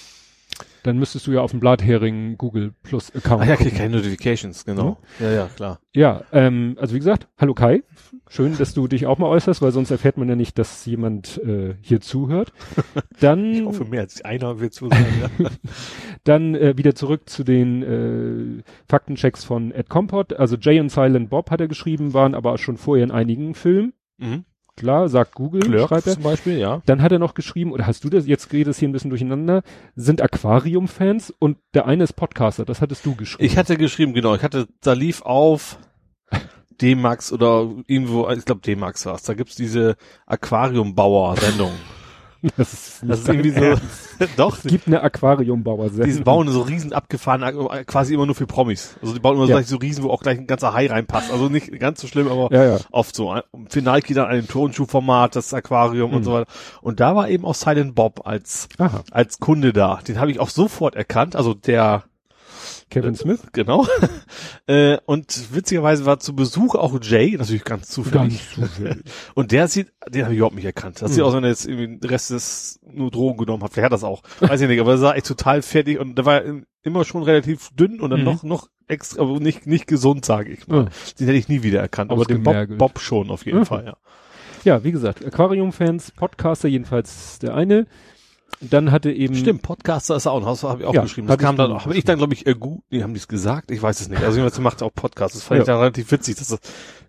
Dann 0.83 0.97
müsstest 0.97 1.27
du 1.27 1.31
ja 1.31 1.41
auf 1.41 1.51
dem 1.51 1.59
Blathering 1.59 2.37
Google 2.37 2.73
Plus 2.81 3.13
Account. 3.15 3.43
Ah 3.43 3.45
ja, 3.45 3.55
krieg 3.55 3.75
keine 3.75 3.97
Notifications, 3.97 4.65
genau. 4.65 4.97
Mhm. 5.19 5.25
Ja, 5.25 5.31
ja, 5.31 5.49
klar. 5.55 5.79
Ja, 5.93 6.23
ähm, 6.31 6.75
also 6.79 6.95
wie 6.95 6.99
gesagt, 6.99 7.27
hallo 7.37 7.53
Kai. 7.53 7.83
Schön, 8.27 8.57
dass 8.57 8.73
du 8.73 8.87
dich 8.87 9.05
auch 9.05 9.17
mal 9.17 9.27
äußerst, 9.27 9.61
weil 9.61 9.71
sonst 9.71 9.91
erfährt 9.91 10.17
man 10.17 10.27
ja 10.27 10.35
nicht, 10.35 10.57
dass 10.57 10.85
jemand 10.85 11.37
äh, 11.43 11.75
hier 11.81 12.01
zuhört. 12.01 12.53
Dann. 13.19 13.53
ich 13.53 13.63
hoffe, 13.63 13.85
mehr 13.85 14.01
als 14.01 14.23
einer 14.25 14.59
wird 14.59 14.73
zuhören. 14.73 15.05
ja. 15.37 15.49
Dann 16.23 16.55
äh, 16.55 16.77
wieder 16.77 16.95
zurück 16.95 17.29
zu 17.29 17.43
den 17.43 17.83
äh, 18.59 18.63
Faktenchecks 18.87 19.43
von 19.43 19.71
Ed 19.71 19.89
Compot. 19.89 20.33
Also 20.33 20.55
Jay 20.55 20.79
und 20.79 20.89
Silent 20.89 21.29
Bob 21.29 21.51
hat 21.51 21.61
er 21.61 21.67
geschrieben, 21.67 22.13
waren 22.13 22.33
aber 22.33 22.57
schon 22.57 22.77
vorher 22.77 23.03
in 23.03 23.11
einigen 23.11 23.53
Filmen. 23.53 23.93
Mhm. 24.17 24.45
Klar, 24.77 25.09
sagt 25.09 25.35
Google, 25.35 25.61
Clerks 25.61 25.89
schreibt 25.89 26.07
er. 26.07 26.13
zum 26.13 26.23
Beispiel, 26.23 26.57
ja. 26.57 26.81
Dann 26.85 27.01
hat 27.01 27.11
er 27.11 27.19
noch 27.19 27.33
geschrieben, 27.33 27.71
oder 27.71 27.87
hast 27.87 28.03
du 28.03 28.09
das, 28.09 28.27
jetzt 28.27 28.49
geht 28.49 28.67
es 28.67 28.79
hier 28.79 28.89
ein 28.89 28.91
bisschen 28.91 29.09
durcheinander, 29.09 29.63
sind 29.95 30.21
Aquarium-Fans 30.21 31.33
und 31.39 31.57
der 31.73 31.85
eine 31.85 32.03
ist 32.03 32.13
Podcaster, 32.13 32.65
das 32.65 32.81
hattest 32.81 33.05
du 33.05 33.15
geschrieben. 33.15 33.45
Ich 33.45 33.57
hatte 33.57 33.77
geschrieben, 33.77 34.13
genau, 34.13 34.35
ich 34.35 34.43
hatte, 34.43 34.67
da 34.81 34.93
lief 34.93 35.21
auf 35.21 35.77
D-Max 36.81 37.31
oder 37.31 37.69
irgendwo, 37.87 38.29
ich 38.29 38.45
glaube 38.45 38.61
D-Max 38.61 39.05
war's. 39.05 39.23
Da 39.23 39.33
gibt's 39.33 39.55
diese 39.55 39.95
Aquariumbauer-Sendung. 40.25 41.71
das 42.57 42.73
ist, 42.73 43.03
Das 43.05 43.19
ist 43.19 43.27
irgendwie 43.29 43.51
so, 43.51 43.75
doch, 44.37 44.57
Es 44.57 44.63
gibt 44.63 44.87
eine 44.87 45.01
aquariumbauer 45.01 45.89
die 45.89 46.11
bauen 46.21 46.47
so 46.49 46.61
riesen 46.61 46.93
abgefahren, 46.93 47.41
quasi 47.85 48.13
immer 48.13 48.25
nur 48.25 48.35
für 48.35 48.47
Promis. 48.47 48.95
Also 49.01 49.13
die 49.13 49.19
bauen 49.19 49.35
immer 49.37 49.45
Ja. 49.47 49.55
gleich 49.57 49.67
so 49.67 49.77
riesen, 49.77 50.03
wo 50.03 50.09
auch 50.09 50.21
gleich 50.23 50.39
ein 50.39 50.47
ganzer 50.47 50.73
Hai 50.73 50.87
reinpasst. 50.87 51.31
Also 51.31 51.49
nicht 51.49 51.71
ganz 51.79 52.01
so 52.01 52.07
schlimm, 52.07 52.27
aber 52.27 52.49
Ja, 52.51 52.63
ja. 52.63 52.77
oft 52.91 53.15
so. 53.15 53.35
Für 53.69 53.81
Nike 53.81 54.13
dann 54.13 54.27
ein 54.27 54.47
Turnschuhformat, 54.47 55.35
das 55.35 55.53
Aquarium 55.53 56.11
und 56.13 56.19
Mhm. 56.21 56.23
so 56.23 56.33
weiter. 56.33 56.51
Und 56.81 56.99
da 56.99 57.15
war 57.15 57.29
eben 57.29 57.45
auch 57.45 57.55
Silent 57.55 57.95
Bob 57.95 58.25
als, 58.25 58.67
Aha. 58.77 59.03
als 59.11 59.39
Kunde 59.39 59.73
da. 59.73 59.99
Den 60.07 60.19
habe 60.19 60.31
ich 60.31 60.39
auch 60.39 60.49
sofort 60.49 60.95
erkannt. 60.95 61.35
Also 61.35 61.53
der, 61.53 62.03
Kevin 62.91 63.15
Smith? 63.15 63.39
genau. 63.53 63.87
äh, 64.67 64.97
und 65.05 65.55
witzigerweise 65.55 66.05
war 66.05 66.19
zu 66.19 66.35
Besuch 66.35 66.75
auch 66.75 66.99
Jay, 67.01 67.35
natürlich 67.37 67.63
ganz 67.63 67.87
zufällig. 67.87 68.39
zufällig. 68.53 68.97
Und 69.33 69.51
der 69.51 69.67
sieht, 69.67 69.91
den 70.09 70.23
habe 70.23 70.33
ich 70.33 70.37
überhaupt 70.37 70.55
nicht 70.55 70.65
erkannt. 70.65 71.01
Das 71.01 71.11
sieht 71.11 71.21
Mhm. 71.21 71.25
aus, 71.25 71.33
wenn 71.35 71.43
er 71.43 71.49
jetzt 71.49 71.65
irgendwie 71.65 71.97
den 71.97 72.09
Rest 72.09 72.29
des 72.29 72.79
nur 72.83 73.09
Drogen 73.09 73.37
genommen 73.37 73.63
hat. 73.63 73.73
Vielleicht 73.73 73.85
hat 73.85 73.93
das 73.93 74.03
auch. 74.03 74.21
Weiß 74.41 74.61
ich 74.61 74.67
nicht, 74.67 74.79
aber 74.81 74.91
er 74.91 74.97
sah 74.99 75.13
echt 75.13 75.25
total 75.25 75.61
fertig 75.63 75.97
und 75.99 76.15
der 76.17 76.25
war 76.25 76.41
immer 76.83 77.05
schon 77.05 77.23
relativ 77.23 77.69
dünn 77.75 77.99
und 78.01 78.09
dann 78.11 78.19
Mhm. 78.19 78.25
noch, 78.25 78.43
noch 78.43 78.67
extra, 78.87 79.21
aber 79.21 79.39
nicht, 79.39 79.65
nicht 79.67 79.87
gesund, 79.87 80.25
sage 80.25 80.51
ich 80.51 80.67
mal. 80.67 80.83
Ja. 80.85 80.89
Den 81.19 81.27
hätte 81.27 81.37
ich 81.39 81.47
nie 81.47 81.63
wieder 81.63 81.79
erkannt. 81.79 82.11
Aber 82.11 82.25
den 82.25 82.43
Bob. 82.43 82.55
Bob 82.77 82.99
schon 82.99 83.29
auf 83.31 83.45
jeden 83.45 83.59
Mhm. 83.59 83.65
Fall, 83.65 83.85
ja. 83.85 83.97
Ja, 84.63 84.83
wie 84.83 84.91
gesagt, 84.91 85.25
Aquarium-Fans, 85.25 86.11
Podcaster 86.11 86.67
jedenfalls 86.67 87.39
der 87.39 87.55
eine. 87.55 87.87
Dann 88.59 88.91
hatte 88.91 89.11
eben. 89.11 89.35
Stimmt, 89.35 89.61
Podcaster 89.61 90.15
ist 90.15 90.27
auch, 90.27 90.43
das 90.43 90.63
habe 90.63 90.81
ich 90.81 90.87
auch 90.87 90.93
Ja, 90.93 91.01
geschrieben. 91.03 91.27
Das 91.27 91.37
kam 91.37 91.55
dann 91.57 91.71
auch, 91.71 91.85
habe 91.85 91.95
ich 91.97 92.03
dann, 92.03 92.17
glaube 92.17 92.33
ich, 92.33 92.45
äh, 92.45 92.53
gut, 92.53 92.81
nee, 92.89 93.01
haben 93.01 93.13
die 93.13 93.19
es 93.19 93.27
gesagt? 93.27 93.71
Ich 93.71 93.81
weiß 93.81 94.01
es 94.01 94.09
nicht. 94.09 94.21
Also 94.23 94.37
jedenfalls 94.37 94.59
macht 94.61 94.83
auch 94.83 94.93
Podcasts. 94.93 95.37
Das 95.37 95.43
fand 95.45 95.57
Ja. 95.57 95.61
ich 95.63 95.67
dann 95.67 95.77
relativ 95.79 96.11
witzig, 96.11 96.35
dass 96.35 96.49
das 96.49 96.59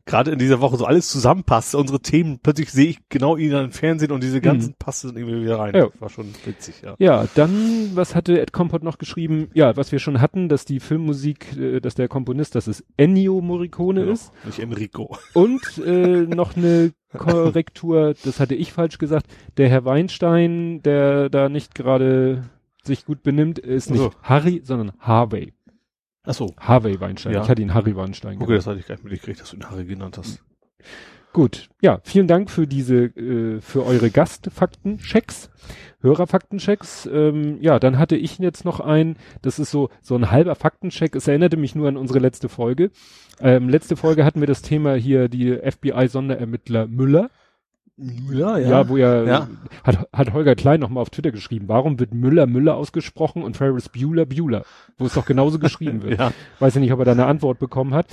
gerade 0.04 0.30
in 0.32 0.38
dieser 0.38 0.60
Woche 0.60 0.76
so 0.76 0.84
alles 0.84 1.08
zusammenpasst. 1.10 1.74
Unsere 1.74 2.00
Themen, 2.00 2.40
plötzlich 2.42 2.72
sehe 2.72 2.88
ich 2.88 2.98
genau 3.08 3.36
ihn 3.36 3.50
dann 3.52 3.66
im 3.66 3.70
Fernsehen 3.72 4.10
und 4.12 4.22
diese 4.22 4.40
ganzen 4.40 4.70
Mhm. 4.70 4.74
passen 4.78 5.16
irgendwie 5.16 5.42
wieder 5.42 5.58
rein. 5.58 5.74
Ja. 5.76 5.88
War 6.00 6.08
schon 6.08 6.34
witzig, 6.44 6.82
ja. 6.82 6.94
Ja, 6.98 7.26
dann, 7.34 7.90
was 7.94 8.14
hatte 8.14 8.40
Ed 8.40 8.52
Compot 8.52 8.82
noch 8.82 8.98
geschrieben? 8.98 9.48
Ja, 9.54 9.76
was 9.76 9.92
wir 9.92 9.98
schon 9.98 10.20
hatten, 10.20 10.48
dass 10.48 10.64
die 10.64 10.80
Filmmusik, 10.80 11.56
äh, 11.56 11.80
dass 11.80 11.94
der 11.94 12.08
Komponist, 12.08 12.54
dass 12.54 12.66
es 12.66 12.82
Ennio 12.96 13.40
Morricone 13.40 14.00
Genau. 14.00 14.12
ist. 14.12 14.32
Nicht 14.44 14.58
Enrico. 14.58 15.16
Und 15.34 15.60
äh, 15.84 16.22
noch 16.22 16.56
eine 16.56 16.92
Korrektur, 17.18 18.14
das 18.24 18.40
hatte 18.40 18.54
ich 18.54 18.72
falsch 18.72 18.98
gesagt. 18.98 19.26
Der 19.56 19.68
Herr 19.68 19.84
Weinstein, 19.84 20.82
der 20.82 21.28
da 21.28 21.48
nicht 21.48 21.74
gerade 21.74 22.44
sich 22.84 23.04
gut 23.04 23.22
benimmt, 23.22 23.58
ist 23.58 23.90
nicht 23.90 24.00
so. 24.00 24.12
Harry, 24.22 24.62
sondern 24.64 24.92
Harvey. 24.98 25.52
Ach 26.24 26.34
so. 26.34 26.54
Harvey 26.58 27.00
Weinstein. 27.00 27.32
Ja. 27.32 27.42
Ich 27.42 27.48
hatte 27.48 27.62
ihn 27.62 27.74
Harry 27.74 27.96
Weinstein 27.96 28.40
Okay, 28.40 28.54
das 28.54 28.66
hatte 28.66 28.78
ich 28.78 28.86
gar 28.86 28.94
nicht 28.94 29.04
mitgekriegt, 29.04 29.40
dass 29.40 29.50
du 29.50 29.56
ihn 29.56 29.68
Harry 29.68 29.84
genannt 29.84 30.18
hast. 30.18 30.42
Gut, 31.32 31.70
ja, 31.80 32.00
vielen 32.04 32.26
Dank 32.26 32.50
für 32.50 32.66
diese, 32.66 33.04
äh, 33.04 33.60
für 33.62 33.86
eure 33.86 34.10
Gastfaktenchecks, 34.10 35.50
Hörerfaktenchecks. 36.02 37.08
Ähm, 37.10 37.56
ja, 37.60 37.78
dann 37.78 37.98
hatte 37.98 38.16
ich 38.16 38.38
jetzt 38.38 38.66
noch 38.66 38.80
einen, 38.80 39.16
das 39.40 39.58
ist 39.58 39.70
so, 39.70 39.88
so 40.02 40.14
ein 40.14 40.30
halber 40.30 40.54
Faktencheck. 40.56 41.16
Es 41.16 41.28
erinnerte 41.28 41.56
mich 41.56 41.74
nur 41.74 41.88
an 41.88 41.96
unsere 41.96 42.18
letzte 42.18 42.50
Folge. 42.50 42.90
Ähm, 43.40 43.70
letzte 43.70 43.96
Folge 43.96 44.26
hatten 44.26 44.40
wir 44.40 44.46
das 44.46 44.60
Thema 44.60 44.94
hier, 44.94 45.28
die 45.28 45.56
FBI-Sonderermittler 45.56 46.86
Müller. 46.86 47.30
Ja, 47.96 48.58
Ja, 48.58 48.88
wo 48.88 48.96
ja, 48.98 49.22
Ja. 49.24 49.48
Hat, 49.84 50.08
hat 50.12 50.32
Holger 50.34 50.54
Klein 50.54 50.80
nochmal 50.80 51.02
auf 51.02 51.10
Twitter 51.10 51.30
geschrieben, 51.30 51.68
warum 51.68 51.98
wird 51.98 52.12
Müller 52.12 52.46
Müller 52.46 52.76
ausgesprochen 52.76 53.42
und 53.42 53.56
Ferris 53.56 53.88
Bueller 53.88 54.26
Bueller, 54.26 54.64
wo 54.98 55.06
es 55.06 55.14
doch 55.14 55.24
genauso 55.24 55.58
geschrieben 55.58 56.02
wird. 56.02 56.18
ja. 56.18 56.32
Weiß 56.58 56.76
ich 56.76 56.80
nicht, 56.82 56.92
ob 56.92 56.98
er 56.98 57.04
da 57.06 57.12
eine 57.12 57.26
Antwort 57.26 57.58
bekommen 57.58 57.94
hat. 57.94 58.06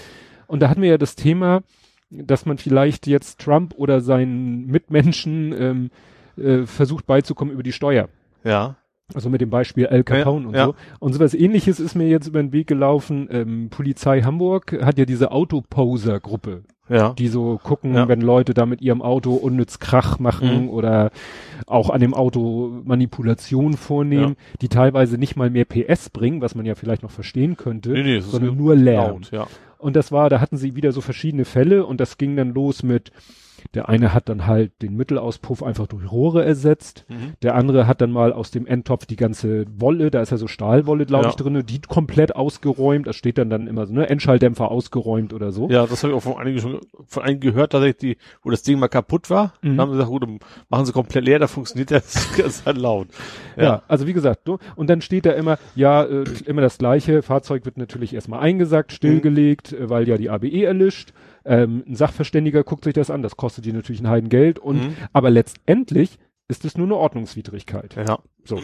Und 0.47 0.61
da 0.61 0.69
hatten 0.69 0.81
wir 0.81 0.89
ja 0.89 0.97
das 0.97 1.15
Thema, 1.15 1.61
dass 2.09 2.45
man 2.45 2.57
vielleicht 2.57 3.07
jetzt 3.07 3.39
Trump 3.39 3.73
oder 3.77 4.01
seinen 4.01 4.65
Mitmenschen 4.67 5.53
ähm, 5.57 5.89
äh, 6.37 6.65
versucht 6.65 7.05
beizukommen 7.05 7.53
über 7.53 7.63
die 7.63 7.71
Steuer. 7.73 8.09
Ja. 8.43 8.75
Also 9.13 9.29
mit 9.31 9.41
dem 9.41 9.49
Beispiel 9.49 9.87
Al 9.87 10.03
Capone 10.03 10.41
Ja, 10.43 10.47
und 10.49 10.55
ja. 10.55 10.65
so. 10.65 10.75
Und 10.99 11.13
sowas 11.13 11.33
ähnliches 11.33 11.79
ist 11.79 11.95
mir 11.95 12.07
jetzt 12.07 12.27
über 12.27 12.41
den 12.41 12.51
Weg 12.51 12.67
gelaufen. 12.67 13.27
Ähm, 13.31 13.69
Polizei 13.71 14.21
Hamburg 14.21 14.77
hat 14.83 14.99
ja 14.99 15.05
diese 15.05 15.31
Autoposer-Gruppe, 15.31 16.63
Ja. 16.89 17.13
die 17.13 17.27
so 17.27 17.59
gucken, 17.63 17.95
Ja. 17.95 18.07
wenn 18.07 18.21
Leute 18.21 18.53
da 18.53 18.65
mit 18.67 18.81
ihrem 18.81 19.01
Auto 19.01 19.33
unnütz 19.33 19.79
Krach 19.79 20.19
machen 20.19 20.63
Mhm. 20.63 20.69
oder 20.69 21.11
auch 21.65 21.89
an 21.89 22.01
dem 22.01 22.13
Auto 22.13 22.81
Manipulation 22.83 23.73
vornehmen, 23.73 24.35
die 24.61 24.69
teilweise 24.69 25.17
nicht 25.17 25.35
mal 25.35 25.49
mehr 25.49 25.65
PS 25.65 26.09
bringen, 26.11 26.41
was 26.41 26.53
man 26.55 26.65
ja 26.67 26.75
vielleicht 26.75 27.01
noch 27.03 27.11
verstehen 27.11 27.57
könnte, 27.57 27.91
Nee, 27.91 28.03
nee, 28.03 28.19
sondern 28.19 28.57
nur 28.57 28.75
Lärm. 28.75 29.11
laut, 29.21 29.31
ja. 29.31 29.47
Und 29.79 29.95
das 29.95 30.11
war, 30.11 30.29
da 30.29 30.41
hatten 30.41 30.57
sie 30.57 30.75
wieder 30.75 30.91
so 30.91 30.99
verschiedene 30.99 31.45
Fälle 31.45 31.85
und 31.85 31.99
das 32.01 32.17
ging 32.17 32.35
dann 32.35 32.53
los 32.53 32.83
mit, 32.83 33.11
der 33.73 33.89
eine 33.89 34.13
hat 34.13 34.29
dann 34.29 34.47
halt 34.47 34.71
den 34.81 34.95
Mittelauspuff 34.95 35.63
einfach 35.63 35.87
durch 35.87 36.11
Rohre 36.11 36.43
ersetzt. 36.45 37.05
Mhm. 37.09 37.33
Der 37.41 37.55
andere 37.55 37.87
hat 37.87 38.01
dann 38.01 38.11
mal 38.11 38.33
aus 38.33 38.51
dem 38.51 38.65
Endtopf 38.65 39.05
die 39.05 39.15
ganze 39.15 39.65
Wolle, 39.77 40.11
da 40.11 40.21
ist 40.21 40.31
ja 40.31 40.37
so 40.37 40.47
Stahlwolle, 40.47 41.05
glaube 41.05 41.25
Ja. 41.25 41.29
ich, 41.29 41.35
drinne, 41.35 41.63
die 41.63 41.79
komplett 41.81 42.35
ausgeräumt. 42.35 43.07
Da 43.07 43.13
steht 43.13 43.37
dann 43.37 43.49
dann 43.49 43.67
immer 43.67 43.85
so, 43.85 43.93
ne, 43.93 44.09
Endschalldämpfer 44.09 44.69
ausgeräumt 44.71 45.33
oder 45.33 45.51
so. 45.51 45.69
Ja, 45.69 45.85
das 45.85 46.03
habe 46.03 46.13
ich 46.13 46.17
auch 46.17 46.23
von 46.23 46.37
einigen 46.37 46.59
schon 46.59 46.79
von 47.07 47.23
einigen 47.23 47.41
gehört, 47.41 47.71
tatsächlich, 47.71 47.97
die, 48.15 48.17
wo 48.43 48.49
das 48.49 48.63
Ding 48.63 48.79
mal 48.79 48.87
kaputt 48.87 49.29
war. 49.29 49.53
Mhm. 49.61 49.77
Da 49.77 49.83
haben 49.83 49.89
sie 49.91 49.97
gesagt, 49.97 50.09
gut, 50.11 50.27
machen 50.69 50.85
sie 50.85 50.91
komplett 50.93 51.25
leer, 51.25 51.39
da 51.39 51.47
funktioniert 51.47 51.91
das, 51.91 52.63
halt 52.65 52.77
laut. 52.77 53.07
Ja. 53.57 53.83
also 53.87 54.07
wie 54.07 54.13
gesagt, 54.13 54.47
du, 54.47 54.57
und 54.75 54.89
dann 54.89 55.01
steht 55.01 55.25
da 55.25 55.31
immer, 55.31 55.57
ja, 55.75 56.03
äh, 56.03 56.23
immer 56.45 56.61
das 56.61 56.77
gleiche, 56.77 57.21
Fahrzeug 57.21 57.65
wird 57.65 57.77
natürlich 57.77 58.13
erstmal 58.13 58.39
eingesackt, 58.39 58.91
stillgelegt, 58.93 59.73
äh, 59.73 59.89
weil 59.89 60.07
ja 60.07 60.17
die 60.17 60.29
ABE 60.29 60.63
erlischt. 60.63 61.13
Ähm, 61.45 61.83
ein 61.87 61.95
Sachverständiger 61.95 62.63
guckt 62.63 62.83
sich 62.83 62.93
das 62.93 63.09
an, 63.09 63.21
das 63.21 63.37
kostet 63.37 63.65
die 63.65 63.73
natürlich 63.73 64.01
ein 64.01 64.09
Heidengeld 64.09 64.59
und 64.59 64.77
Mhm. 64.77 64.95
aber 65.13 65.29
letztendlich 65.29 66.17
ist 66.47 66.65
es 66.65 66.77
nur 66.77 66.87
eine 66.87 66.95
Ordnungswidrigkeit. 66.95 67.95
Ja. 67.95 68.19
So. 68.43 68.59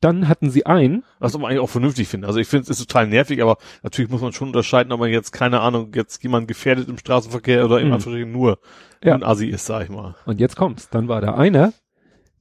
Dann 0.00 0.28
hatten 0.28 0.50
sie 0.50 0.64
ein, 0.64 1.02
Was 1.18 1.34
aber 1.34 1.48
eigentlich 1.48 1.58
auch 1.60 1.68
vernünftig 1.70 2.06
finde. 2.06 2.28
Also 2.28 2.38
ich 2.38 2.46
finde, 2.46 2.62
es 2.64 2.70
ist 2.70 2.86
total 2.86 3.08
nervig, 3.08 3.42
aber 3.42 3.56
natürlich 3.82 4.08
muss 4.10 4.20
man 4.20 4.32
schon 4.32 4.48
unterscheiden, 4.48 4.92
ob 4.92 5.00
man 5.00 5.10
jetzt, 5.10 5.32
keine 5.32 5.60
Ahnung, 5.60 5.90
jetzt 5.94 6.22
jemand 6.22 6.46
gefährdet 6.46 6.88
im 6.88 6.98
Straßenverkehr 6.98 7.64
oder 7.64 7.80
im 7.80 7.88
Mhm. 7.90 8.30
Nur 8.32 8.58
Ja. 9.02 9.14
ein 9.14 9.24
Assi 9.24 9.46
ist, 9.48 9.66
sag 9.66 9.82
ich 9.84 9.88
mal. 9.88 10.14
und 10.24 10.38
jetzt 10.38 10.54
kommt's, 10.54 10.88
dann 10.88 11.08
war 11.08 11.20
da 11.20 11.34
einer, 11.34 11.72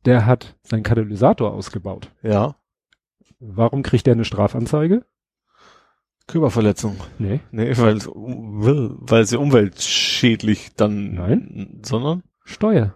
der 0.06 0.28
hat 0.28 0.56
seinen 0.62 0.84
Katalysator 0.84 1.52
ausgebaut. 1.52 2.12
Ja. 2.22 2.56
Warum 3.40 3.82
kriegt 3.82 4.06
der 4.06 4.14
eine 4.14 4.26
Strafanzeige? 4.26 5.04
Körperverletzung. 6.28 6.98
Nee. 7.20 7.40
Nee, 7.52 7.72
weil, 7.78 8.00
weil 8.06 9.26
sie 9.26 9.38
umweltschädlich 9.38 10.76
dann, 10.76 11.14
Nein. 11.16 11.80
sondern? 11.84 12.24
Steuer. 12.44 12.96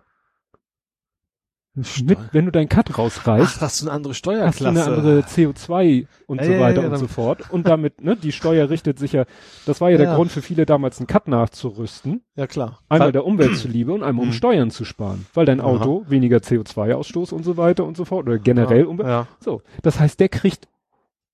Mit, 2.04 2.18
wenn 2.34 2.44
du 2.44 2.52
deinen 2.52 2.68
Cut 2.68 2.98
rausreißt, 2.98 3.54
Ach, 3.56 3.60
das 3.60 3.76
ist 3.76 3.84
eine 3.84 3.92
andere 3.92 4.12
hast 4.12 4.26
du 4.26 4.32
Steuerklasse. 4.32 4.68
eine 4.68 4.84
andere 4.84 5.20
CO2 5.22 6.06
und 6.28 6.40
Ja, 6.40 6.44
so 6.46 6.52
ja, 6.52 6.60
weiter 6.60 6.80
ja, 6.82 6.86
und 6.88 6.92
dann- 6.92 7.00
so 7.00 7.08
fort. 7.08 7.50
Und 7.50 7.66
damit, 7.66 8.02
ne, 8.02 8.18
die 8.18 8.34
Steuer 8.34 8.70
richtet 8.70 9.00
sich 9.00 9.14
ja, 9.14 9.24
das 9.66 9.80
war 9.80 9.90
ja, 9.90 9.96
der 9.96 10.08
Ja. 10.08 10.16
Grund 10.18 10.34
für 10.34 10.42
viele 10.42 10.66
damals, 10.66 11.00
einen 11.00 11.08
Cut 11.08 11.30
nachzurüsten. 11.30 12.26
Ja, 12.36 12.46
klar. 12.48 12.80
Einmal 12.90 13.14
der 13.14 13.24
Umwelt 13.26 13.56
zuliebe 13.58 13.94
und 13.94 14.04
einmal 14.04 14.24
um 14.24 14.30
Mhm. 14.32 14.34
Steuern 14.34 14.70
zu 14.70 14.84
sparen. 14.84 15.26
Weil 15.34 15.46
dein 15.46 15.62
Aha. 15.62 15.68
Auto 15.70 16.04
weniger 16.10 16.40
CO2-Ausstoß 16.40 17.32
und 17.32 17.46
so 17.46 17.56
weiter 17.56 17.86
und 17.86 17.96
so 17.96 18.04
fort. 18.04 18.28
Oder 18.28 18.38
generell 18.38 18.84
Umwelt. 18.84 19.08
Ja. 19.08 19.28
So. 19.40 19.62
Das 19.82 19.98
heißt, 19.98 20.20
der 20.20 20.28
kriegt, 20.28 20.68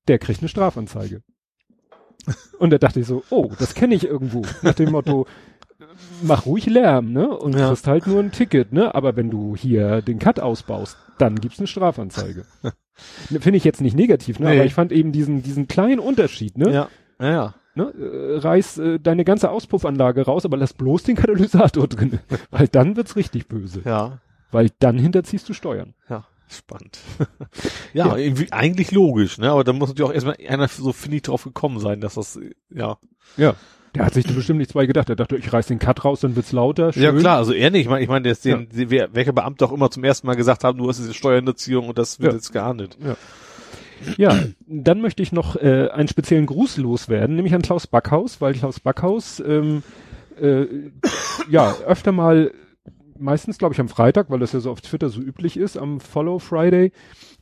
der 0.07 0.19
kriegt 0.19 0.41
eine 0.41 0.49
Strafanzeige. 0.49 1.23
Und 2.59 2.71
da 2.71 2.77
dachte 2.77 2.99
ich 2.99 3.07
so, 3.07 3.23
oh, 3.29 3.51
das 3.59 3.73
kenne 3.75 3.95
ich 3.95 4.05
irgendwo. 4.05 4.41
Nach 4.61 4.73
dem 4.73 4.91
Motto, 4.91 5.27
mach 6.23 6.45
ruhig 6.45 6.65
Lärm, 6.67 7.11
ne? 7.13 7.29
Und 7.29 7.55
Ja. 7.55 7.67
kriegst 7.69 7.87
halt 7.87 8.07
nur 8.07 8.19
ein 8.19 8.31
Ticket, 8.31 8.73
ne? 8.73 8.93
Aber 8.95 9.15
wenn 9.15 9.29
du 9.29 9.55
hier 9.55 10.01
den 10.01 10.19
Cut 10.19 10.39
ausbaust, 10.39 10.97
dann 11.17 11.35
gibt's 11.39 11.59
eine 11.59 11.67
Strafanzeige. 11.67 12.45
Finde 12.95 13.57
ich 13.57 13.63
jetzt 13.63 13.81
nicht 13.81 13.95
negativ, 13.95 14.39
ne? 14.39 14.49
Nee. 14.49 14.55
Aber 14.57 14.65
ich 14.65 14.73
fand 14.73 14.91
eben 14.91 15.11
diesen, 15.11 15.43
diesen 15.43 15.67
kleinen 15.67 15.99
Unterschied, 15.99 16.57
ne? 16.57 16.71
Ja. 16.71 16.87
Ja, 17.19 17.31
ja. 17.31 17.53
ne? 17.75 17.93
Äh, 17.93 18.37
reiß 18.39 18.77
äh, 18.79 18.99
deine 18.99 19.23
ganze 19.23 19.51
Auspuffanlage 19.51 20.23
raus, 20.25 20.45
aber 20.45 20.57
lass 20.57 20.73
bloß 20.73 21.03
den 21.03 21.15
Katalysator 21.15 21.87
drin. 21.87 22.19
Weil 22.51 22.67
dann 22.67 22.95
wird's 22.95 23.15
richtig 23.15 23.47
böse. 23.47 23.81
Ja. 23.85 24.19
Weil 24.51 24.69
dann 24.79 24.97
hinterziehst 24.97 25.47
du 25.49 25.53
Steuern. 25.53 25.93
Ja. 26.09 26.25
Spannend. 26.49 26.99
ja, 27.93 28.15
Ja. 28.17 28.33
Eigentlich 28.51 28.91
logisch, 28.91 29.38
ne? 29.38 29.49
Aber 29.51 29.63
da 29.63 29.73
muss 29.73 29.89
natürlich 29.89 30.10
auch 30.10 30.13
erstmal 30.13 30.38
einer 30.47 30.67
so 30.67 30.93
findig 30.93 31.23
drauf 31.23 31.43
gekommen 31.43 31.79
sein, 31.79 31.99
dass 32.01 32.15
das, 32.15 32.39
ja. 32.69 32.97
Ja. 33.36 33.55
Der 33.95 34.05
hat 34.05 34.13
sich 34.13 34.25
da 34.25 34.33
bestimmt 34.33 34.60
nichts 34.60 34.73
bei 34.73 34.86
gedacht. 34.86 35.10
Er 35.10 35.15
dachte, 35.15 35.38
ich 35.38 35.51
reiß 35.51 35.67
den 35.67 35.79
Cut 35.79 36.05
raus, 36.05 36.19
dann 36.19 36.36
wird's 36.36 36.51
lauter. 36.51 36.93
Schön. 36.93 37.01
Ja, 37.03 37.12
klar, 37.13 37.38
also 37.38 37.51
er 37.53 37.71
nicht. 37.71 37.81
Ich 37.81 37.89
meine, 37.89 38.03
ich 38.03 38.10
meine, 38.10 38.23
der 38.23 38.33
ist 38.33 38.45
den, 38.45 38.67
wer, 38.71 39.13
welcher 39.15 39.33
Beamte 39.33 39.65
auch 39.65 39.71
immer 39.71 39.89
zum 39.89 40.03
ersten 40.03 40.27
Mal 40.27 40.36
gesagt 40.36 40.63
haben, 40.63 40.77
du 40.77 40.88
hast 40.88 40.99
diese 40.99 41.13
Steuerhinterziehung 41.13 41.88
und 41.89 41.97
das 41.97 42.19
wird 42.19 42.31
Ja. 42.33 42.38
jetzt 42.38 42.51
geahndet. 42.53 42.97
Ja, 44.17 44.38
dann 44.67 45.01
möchte 45.01 45.23
ich 45.23 45.31
noch 45.31 45.55
äh, 45.55 45.89
einen 45.89 46.07
speziellen 46.07 46.45
Gruß 46.45 46.77
loswerden, 46.77 47.36
nämlich 47.36 47.55
an 47.55 47.63
Klaus 47.63 47.88
Backhaus, 47.88 48.39
weil 48.39 48.53
Klaus 48.53 48.79
Backhaus 48.79 49.39
ähm, 49.39 49.81
äh, 50.39 50.65
ja 51.49 51.75
öfter 51.88 52.12
mal 52.12 52.51
meistens, 53.19 53.58
glaube 53.58 53.73
ich, 53.73 53.80
am 53.80 53.89
Freitag, 53.89 54.30
weil 54.30 54.39
das 54.39 54.53
ja 54.53 54.60
so 54.60 54.71
auf 54.71 54.82
Twitter 54.82 55.10
so 55.10 55.21
üblich 55.21 55.58
ist, 55.58 55.77
am 55.77 55.99
Follow 55.99 56.39
Friday, 56.39 56.91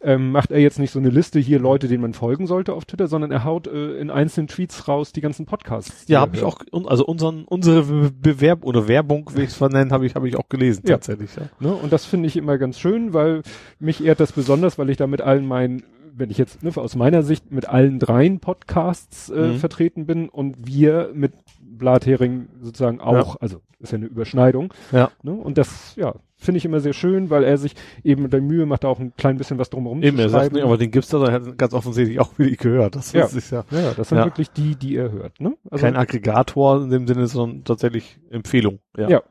ähm, 0.01 0.31
macht 0.31 0.51
er 0.51 0.59
jetzt 0.59 0.77
nicht 0.79 0.91
so 0.91 0.99
eine 0.99 1.09
Liste 1.09 1.39
hier 1.39 1.59
Leute, 1.59 1.88
denen 1.88 2.01
man 2.01 2.13
folgen 2.13 2.47
sollte 2.47 2.73
auf 2.73 2.85
Twitter, 2.85 3.07
sondern 3.07 3.31
er 3.31 3.43
haut 3.43 3.67
äh, 3.67 3.97
in 3.97 4.09
einzelnen 4.09 4.47
Tweets 4.47 4.88
raus 4.88 5.11
die 5.13 5.21
ganzen 5.21 5.45
Podcasts. 5.45 6.05
Ja, 6.07 6.19
habe 6.19 6.35
ich 6.35 6.43
auch, 6.43 6.59
also 6.85 7.05
unseren, 7.05 7.45
unsere 7.45 8.11
Bewerb 8.11 8.63
oder 8.65 8.88
Werbung, 8.88 9.29
wie 9.33 9.41
ich 9.41 9.49
es 9.49 9.55
vernennen, 9.55 9.91
habe 9.91 10.05
ich, 10.05 10.15
habe 10.15 10.27
ich 10.27 10.35
auch 10.35 10.49
gelesen 10.49 10.83
Ja. 10.85 10.95
tatsächlich. 10.95 11.35
Ja. 11.35 11.43
Ne? 11.59 11.73
Und 11.73 11.91
das 11.93 12.05
finde 12.05 12.27
ich 12.27 12.35
immer 12.38 12.57
ganz 12.57 12.79
schön, 12.79 13.13
weil 13.13 13.41
mich 13.79 14.03
ehrt 14.03 14.19
das 14.19 14.31
besonders, 14.33 14.77
weil 14.77 14.89
ich 14.89 14.97
da 14.97 15.07
mit 15.07 15.21
allen 15.21 15.45
meinen, 15.47 15.83
wenn 16.17 16.29
ich 16.29 16.38
jetzt 16.38 16.63
ne, 16.63 16.71
aus 16.75 16.95
meiner 16.95 17.23
Sicht 17.23 17.51
mit 17.51 17.67
allen 17.67 17.99
dreien 17.99 18.39
Podcasts 18.39 19.29
äh, 19.29 19.53
Mhm. 19.53 19.55
vertreten 19.57 20.05
bin 20.05 20.29
und 20.29 20.67
wir 20.67 21.09
mit 21.13 21.33
Blathering 21.77 22.47
sozusagen 22.61 22.99
auch, 23.01 23.35
also 23.41 23.61
ist 23.79 23.91
ja 23.91 23.97
eine 23.97 24.05
Überschneidung. 24.07 24.73
Ja. 24.91 25.11
Ne? 25.23 25.33
Und 25.33 25.57
das, 25.57 25.95
ja, 25.95 26.15
finde 26.38 26.57
ich 26.57 26.65
immer 26.65 26.79
sehr 26.79 26.93
schön, 26.93 27.29
weil 27.29 27.43
er 27.43 27.57
sich 27.57 27.73
eben 28.03 28.29
der 28.29 28.41
Mühe 28.41 28.65
macht, 28.65 28.83
da 28.83 28.88
auch 28.88 28.99
ein 28.99 29.13
klein 29.17 29.38
bisschen 29.38 29.57
was 29.57 29.69
drumherum 29.69 30.01
Eben, 30.03 30.17
zu 30.17 30.23
er 30.23 30.29
sagt 30.29 30.41
schreiben. 30.43 30.55
nicht, 30.55 30.63
aber 30.65 30.77
den 30.77 30.91
gibt's 30.91 31.09
da, 31.09 31.31
hat 31.31 31.57
ganz 31.57 31.73
offensichtlich 31.73 32.19
auch 32.19 32.31
wie 32.38 32.55
gehört. 32.55 32.95
Das 32.95 33.11
Ja. 33.13 33.25
ist 33.25 33.51
ja 33.51 33.63
ja, 33.71 33.79
ja, 33.81 33.93
das 33.95 34.09
sind 34.09 34.17
Ja. 34.17 34.25
wirklich 34.25 34.51
die, 34.51 34.75
die 34.75 34.95
er 34.95 35.11
hört. 35.11 35.39
Ne? 35.39 35.55
Also, 35.69 35.85
kein 35.85 35.95
Aggregator 35.95 36.83
in 36.83 36.89
dem 36.89 37.07
Sinne, 37.07 37.27
sondern 37.27 37.63
tatsächlich 37.63 38.19
Empfehlung. 38.29 38.79
Ja. 38.97 39.09
Ja. 39.09 39.23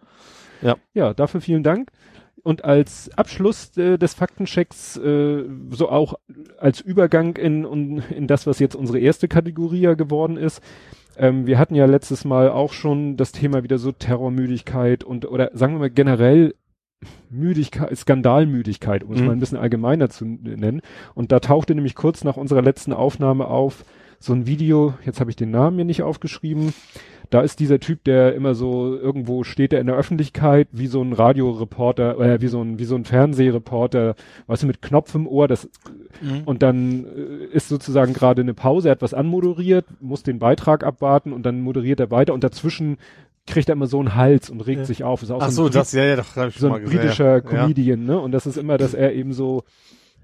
Ja. 0.63 0.77
ja, 0.95 1.15
dafür 1.15 1.41
vielen 1.41 1.63
Dank. 1.63 1.91
Und 2.43 2.65
als 2.65 3.11
Abschluss 3.17 3.75
äh, 3.79 3.97
des 3.97 4.13
Faktenchecks, 4.15 4.99
äh, 4.99 5.45
so 5.71 5.89
auch 5.89 6.15
als 6.59 6.81
Übergang 6.81 7.37
in, 7.37 7.65
in, 7.65 7.99
in 8.11 8.27
das, 8.27 8.47
was 8.47 8.59
jetzt 8.59 8.75
unsere 8.77 8.99
erste 8.99 9.29
Kategorie 9.29 9.81
ja 9.81 9.95
geworden 9.95 10.37
ist. 10.37 10.61
Ähm, 11.19 11.47
wir 11.47 11.59
hatten 11.59 11.75
ja 11.75 11.87
letztes 11.87 12.25
Mal 12.25 12.51
auch 12.51 12.73
schon 12.73 13.17
das 13.17 13.33
Thema 13.33 13.63
wieder 13.63 13.79
so 13.79 13.93
Terrormüdigkeit 13.93 15.05
und 15.05 15.27
oder 15.27 15.51
sagen 15.55 15.75
wir 15.75 15.79
mal 15.81 15.91
generell 15.91 16.55
Müdigkeit, 17.31 17.97
Skandalmüdigkeit, 17.97 19.05
um 19.05 19.13
es 19.13 19.21
Mhm. 19.21 19.27
mal 19.27 19.33
ein 19.33 19.41
bisschen 19.41 19.59
allgemeiner 19.59 20.09
zu 20.09 20.25
nennen. 20.25 20.81
Und 21.15 21.33
da 21.33 21.41
tauchte 21.41 21.75
nämlich 21.75 21.95
kurz 21.95 22.25
nach 22.25 22.37
unserer 22.37 22.63
letzten 22.63 22.93
Aufnahme 22.93 23.47
auf 23.47 23.85
so 24.19 24.33
ein 24.33 24.47
Video, 24.47 24.95
jetzt 25.05 25.21
habe 25.21 25.31
ich 25.31 25.37
den 25.37 25.51
Namen 25.51 25.77
mir 25.77 25.85
nicht 25.85 26.03
aufgeschrieben, 26.03 26.73
da 27.31 27.41
ist 27.41 27.59
dieser 27.59 27.81
Typ, 27.81 28.05
der 28.05 28.35
immer 28.35 28.55
so 28.55 28.97
irgendwo 28.97 29.45
steht 29.45 29.73
er 29.73 29.81
in 29.81 29.87
der 29.87 29.97
Öffentlichkeit, 29.97 30.69
wie 30.73 30.87
so 30.87 31.03
ein 31.03 31.13
Radioreporter, 31.13 32.19
äh, 32.21 32.41
wie 32.41 32.49
so 32.49 32.61
ein, 32.63 32.79
wie 32.79 32.85
so 32.85 32.95
ein 32.95 33.05
Fernsehreporter, 33.05 34.15
weißt 34.47 34.63
du, 34.63 34.67
mit 34.67 34.83
Knopf 34.83 35.15
im 35.15 35.27
Ohr, 35.27 35.49
das, 35.49 35.69
Mhm. 36.23 36.43
und 36.45 36.63
dann 36.63 37.05
äh, 37.07 37.45
ist 37.57 37.69
sozusagen 37.69 38.13
gerade 38.13 38.43
eine 38.43 38.55
Pause, 38.55 38.89
er 38.89 38.93
hat 38.93 39.03
was 39.03 39.15
anmoderiert, 39.15 39.85
muss 40.01 40.23
den 40.23 40.39
Beitrag 40.39 40.85
abwarten 40.85 41.33
und 41.33 41.45
dann 41.45 41.61
moderiert 41.61 41.99
er 41.99 42.11
weiter 42.11 42.35
und 42.35 42.45
dazwischen 42.45 42.99
kriegt 43.47 43.69
er 43.69 43.75
immer 43.75 43.89
so 43.89 43.99
einen 43.99 44.15
Hals 44.15 44.49
und 44.49 44.61
regt 44.63 44.81
Ja. 44.81 44.85
sich 44.87 45.03
auf. 45.05 45.23
Ist 45.23 45.31
auch 45.31 45.41
Ach 45.43 45.51
so, 45.51 45.63
so, 45.65 45.67
ein 45.67 45.73
das, 45.73 45.93
ja, 45.93 46.05
ja, 46.05 46.17
doch, 46.17 46.37
hab 46.37 46.49
ich 46.49 46.55
so 46.55 46.61
schon 46.61 46.71
mal 46.71 46.77
ein 46.77 46.85
gesehen. 46.85 46.99
britischer 47.01 47.33
ja. 47.35 47.41
Comedian, 47.41 48.05
ne? 48.05 48.19
Und 48.19 48.33
das 48.33 48.47
ist 48.47 48.57
immer, 48.57 48.79
dass 48.79 48.95
er 48.95 49.13
eben 49.13 49.33
so, 49.35 49.65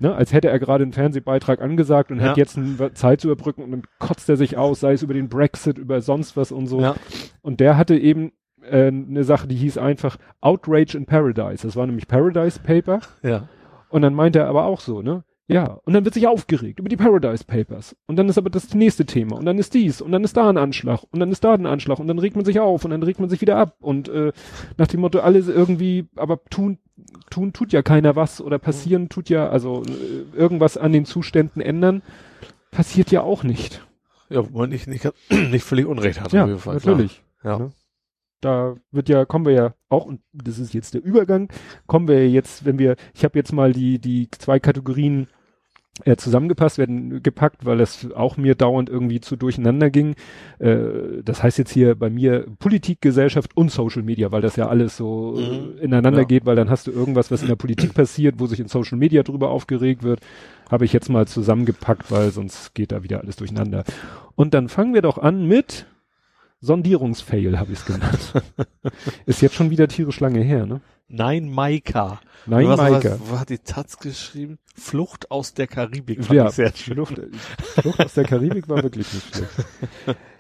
ne, 0.01 0.15
als 0.15 0.33
hätte 0.33 0.49
er 0.49 0.59
gerade 0.59 0.83
einen 0.83 0.93
Fernsehbeitrag 0.93 1.61
angesagt 1.63 2.11
und 2.11 2.19
Ja. 2.19 2.31
hat 2.31 2.37
jetzt 2.37 2.57
eine 2.59 2.93
Zeit 2.95 3.21
zu 3.21 3.29
überbrücken 3.31 3.63
und 3.63 3.71
dann 3.71 3.83
kotzt 4.01 4.29
er 4.29 4.37
sich 4.37 4.57
aus, 4.59 4.81
sei 4.81 4.93
es 4.95 5.03
über 5.03 5.15
den 5.15 5.29
Brexit, 5.29 5.79
über 5.79 6.01
sonst 6.01 6.37
was 6.37 6.51
und 6.51 6.67
so. 6.67 6.81
Ja. 6.81 6.97
Und 7.43 7.61
der 7.61 7.77
hatte 7.77 7.97
eben 7.97 8.33
äh, 8.63 8.89
eine 8.89 9.25
Sache, 9.25 9.47
die 9.47 9.57
hieß 9.57 9.79
einfach 9.79 10.17
Outrage 10.41 10.97
in 10.97 11.07
Paradise. 11.07 11.67
Das 11.67 11.77
war 11.77 11.87
nämlich 11.87 12.09
Paradise 12.09 12.59
Paper. 12.61 13.01
Ja. 13.23 13.49
Und 13.89 14.03
dann 14.03 14.15
meinte 14.15 14.41
er 14.41 14.49
aber 14.49 14.65
auch 14.65 14.81
so, 14.81 15.03
ne? 15.03 15.25
Ja, 15.53 15.81
und 15.85 15.95
dann 15.95 16.05
wird 16.05 16.15
sich 16.15 16.27
aufgeregt 16.27 16.79
über 16.79 16.89
die 16.89 16.97
Paradise 16.97 17.45
Papers. 17.45 17.97
Und 18.07 18.17
dann 18.17 18.29
ist 18.29 18.39
aber 18.39 18.51
das 18.51 18.73
nächste 18.75 19.05
Thema. 19.05 19.37
Und 19.37 19.47
dann 19.47 19.59
ist 19.59 19.75
dies. 19.75 20.01
Und 20.01 20.13
dann 20.13 20.23
ist 20.23 20.37
da 20.37 20.49
ein 20.49 20.57
Anschlag. 20.57 21.03
Und 21.11 21.19
dann 21.19 21.33
ist 21.33 21.43
da 21.43 21.55
ein 21.55 21.67
Anschlag. 21.67 21.99
Und 21.99 22.07
dann 22.07 22.19
regt 22.19 22.37
man 22.37 22.45
sich 22.45 22.61
auf. 22.61 22.85
Und 22.85 22.93
dann 22.93 23.03
regt 23.03 23.19
man 23.19 23.29
sich 23.29 23.41
wieder 23.41 23.57
ab. 23.57 23.75
Und 23.81 24.09
äh, 24.09 24.33
nach 24.79 24.87
dem 24.87 25.01
Motto, 25.01 25.19
alles 25.19 25.49
irgendwie, 25.49 26.07
aber 26.15 26.45
tun, 26.45 26.79
tun 27.31 27.53
tut 27.53 27.73
ja 27.73 27.83
keiner 27.83 28.15
was. 28.15 28.41
Oder 28.41 28.59
passieren 28.59 29.09
tut 29.09 29.29
ja, 29.29 29.49
also 29.49 29.83
äh, 29.83 30.37
irgendwas 30.37 30.77
an 30.77 30.93
den 30.93 31.05
Zuständen 31.05 31.61
ändern, 31.61 32.03
passiert 32.71 33.11
ja 33.11 33.23
auch 33.23 33.43
nicht. 33.43 33.85
Ja, 34.29 34.45
wo 34.53 34.59
man 34.59 34.71
nicht, 34.71 34.87
nicht, 34.87 35.11
nicht 35.31 35.65
völlig 35.65 35.87
Unrecht 35.87 36.21
hat. 36.21 36.33
ja, 36.33 36.45
auf 36.45 36.49
jeden 36.49 36.61
Fall, 36.61 36.75
natürlich. 36.75 37.23
Klar. 37.41 37.59
Ja. 37.59 37.65
Ne? 37.67 37.73
Da 38.41 38.77
wird 38.91 39.11
ja, 39.11 39.27
kommen 39.27 39.45
wir 39.45 39.53
ja 39.53 39.75
auch, 39.91 40.07
und 40.07 40.23
das 40.33 40.59
ist 40.59 40.73
jetzt 40.73 40.95
der 40.95 41.05
Übergang, 41.05 41.49
kommen 41.87 42.09
wir 42.09 42.31
jetzt, 42.31 42.65
wenn 42.65 42.79
wir, 42.79 42.97
ich 43.13 43.23
habe 43.25 43.39
jetzt 43.39 43.53
mal 43.53 43.73
die, 43.73 43.99
die 43.99 44.31
zwei 44.31 44.59
Kategorien 44.59 45.29
äh, 46.05 46.17
zusammengepasst, 46.17 46.79
werden 46.79 47.23
gepackt, 47.23 47.65
weil 47.65 47.79
das 47.79 48.09
auch 48.13 48.37
mir 48.37 48.55
dauernd 48.55 48.89
irgendwie 48.89 49.21
zu 49.21 49.37
durcheinander 49.37 49.91
ging. 49.91 50.15
Äh, 50.59 51.23
das 51.25 51.43
heißt 51.43 51.59
jetzt 51.59 51.73
hier 51.73 51.95
bei 51.95 52.11
mir 52.11 52.47
Politik, 52.59 53.01
Gesellschaft 53.01 53.57
und 53.57 53.71
Social 53.71 54.03
Media, 54.03 54.33
weil 54.33 54.43
das 54.43 54.57
ja 54.57 54.69
alles 54.69 54.97
so 54.97 55.33
Mhm. 55.33 55.79
ineinander 55.83 56.21
Ja. 56.21 56.27
geht, 56.27 56.47
weil 56.47 56.57
dann 56.57 56.71
hast 56.71 56.87
du 56.87 56.91
irgendwas, 56.91 57.31
was 57.31 57.43
in 57.43 57.49
der 57.49 57.57
Politik 57.57 57.95
passiert, 57.95 58.37
wo 58.39 58.47
sich 58.47 58.61
in 58.61 58.69
Social 58.69 58.99
Media 58.99 59.23
drüber 59.23 59.51
aufgeregt 59.51 60.03
wird, 60.03 60.21
habe 60.71 60.85
ich 60.85 60.93
jetzt 60.93 61.09
mal 61.09 61.27
zusammengepackt, 61.27 62.11
weil 62.11 62.31
sonst 62.31 62.75
geht 62.75 62.93
da 62.93 63.03
wieder 63.03 63.21
alles 63.21 63.37
durcheinander. 63.37 63.85
Und 64.37 64.55
dann 64.55 64.69
fangen 64.69 64.95
wir 64.95 65.03
doch 65.03 65.19
an 65.19 65.47
mit 65.47 65.87
Sondierungsfail, 66.61 67.59
habe 67.59 67.73
ich 67.73 67.79
es 67.79 67.85
genannt. 67.87 68.35
Ist 69.27 69.41
jetzt 69.41 69.55
schon 69.55 69.71
wieder 69.71 69.89
tierisch 69.89 70.21
lange 70.21 70.41
her, 70.41 70.67
ne? 70.67 70.81
Nein, 71.09 71.51
Maika. 71.51 72.21
Nein, 72.47 72.69
was, 72.69 72.77
Maike. 72.77 73.19
Was, 73.21 73.33
was 73.33 73.41
hat 73.41 73.49
die 73.51 73.59
Taz 73.59 73.99
geschrieben? 73.99 74.59
Flucht 74.77 75.31
aus 75.31 75.55
der 75.55 75.67
Karibik. 75.67 76.31
Ja, 76.31 76.47
ich 76.47 76.53
sehr 76.53 76.73
schön. 76.75 76.95
Flucht, 76.95 77.21
Flucht 77.59 78.01
aus 78.01 78.15
der 78.15 78.25
Karibik 78.25 78.69
war 78.69 78.83
wirklich 78.83 79.13
nicht 79.13 79.35
schlecht. 79.35 79.51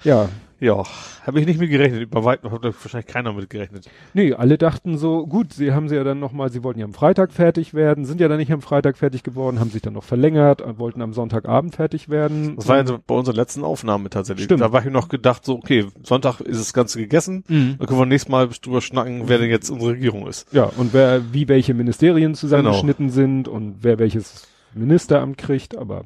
Ja, 0.04 0.28
Ja, 0.60 0.84
habe 1.26 1.40
ich 1.40 1.46
nicht 1.46 1.58
mit 1.58 1.70
gerechnet. 1.70 2.02
Über 2.02 2.24
weit 2.24 2.42
hat 2.44 2.62
wahrscheinlich 2.62 3.06
keiner 3.06 3.32
mit 3.32 3.48
gerechnet. 3.48 3.88
nee, 4.12 4.34
alle 4.34 4.58
dachten 4.58 4.98
so, 4.98 5.26
gut, 5.26 5.54
sie 5.54 5.72
haben 5.72 5.88
sie 5.88 5.96
ja 5.96 6.04
dann 6.04 6.20
nochmal, 6.20 6.52
sie 6.52 6.62
wollten 6.62 6.78
ja 6.80 6.84
am 6.84 6.92
Freitag 6.92 7.32
fertig 7.32 7.72
werden, 7.72 8.04
sind 8.04 8.20
ja 8.20 8.28
dann 8.28 8.36
nicht 8.36 8.52
am 8.52 8.60
Freitag 8.60 8.98
fertig 8.98 9.22
geworden, 9.22 9.58
haben 9.58 9.70
sich 9.70 9.80
dann 9.80 9.94
noch 9.94 10.04
verlängert, 10.04 10.60
äh, 10.60 10.78
wollten 10.78 11.00
am 11.00 11.14
Sonntagabend 11.14 11.74
fertig 11.76 12.10
werden. 12.10 12.56
Das 12.56 12.68
war 12.68 12.76
ja 12.76 12.98
bei 13.06 13.14
unserer 13.14 13.34
letzten 13.34 13.64
Aufnahme 13.64 14.10
tatsächlich. 14.10 14.44
Stimmt. 14.44 14.60
Da 14.60 14.70
war 14.72 14.84
ich 14.84 14.90
noch 14.92 15.08
gedacht, 15.08 15.44
so, 15.46 15.54
okay, 15.56 15.86
Sonntag 16.02 16.40
ist 16.40 16.60
das 16.60 16.72
Ganze 16.74 16.98
gegessen. 16.98 17.42
Mhm. 17.48 17.76
Dann 17.78 17.86
können 17.86 17.98
wir 18.00 18.06
nächstes 18.06 18.30
Mal 18.30 18.48
drüber 18.62 18.82
schnacken, 18.82 19.22
wer 19.28 19.38
denn 19.38 19.48
jetzt 19.48 19.70
unsere 19.70 19.92
Regierung 19.92 20.26
ist. 20.28 20.52
Ja, 20.52 20.64
und 20.76 20.92
wer, 20.92 21.32
wie 21.32 21.48
welche 21.48 21.72
Ministerien 21.72 22.34
zusammengeschnitten 22.34 23.08
sind 23.08 23.48
und 23.48 23.76
wer 23.80 23.98
welches 23.98 24.46
Ministeramt 24.74 25.38
kriegt, 25.38 25.76
aber 25.76 26.04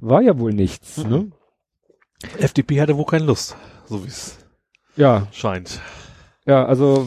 war 0.00 0.22
ja 0.22 0.38
wohl 0.38 0.52
nichts, 0.54 1.04
Mhm. 1.04 1.10
ne? 1.10 1.30
FDP 2.38 2.80
hatte 2.80 2.96
wohl 2.96 3.04
keine 3.04 3.24
Lust, 3.24 3.56
so 3.92 4.04
wie 4.04 4.08
es 4.08 4.38
Ja, 4.96 5.28
scheint. 5.32 5.80
Ja, 6.46 6.64
also 6.64 7.06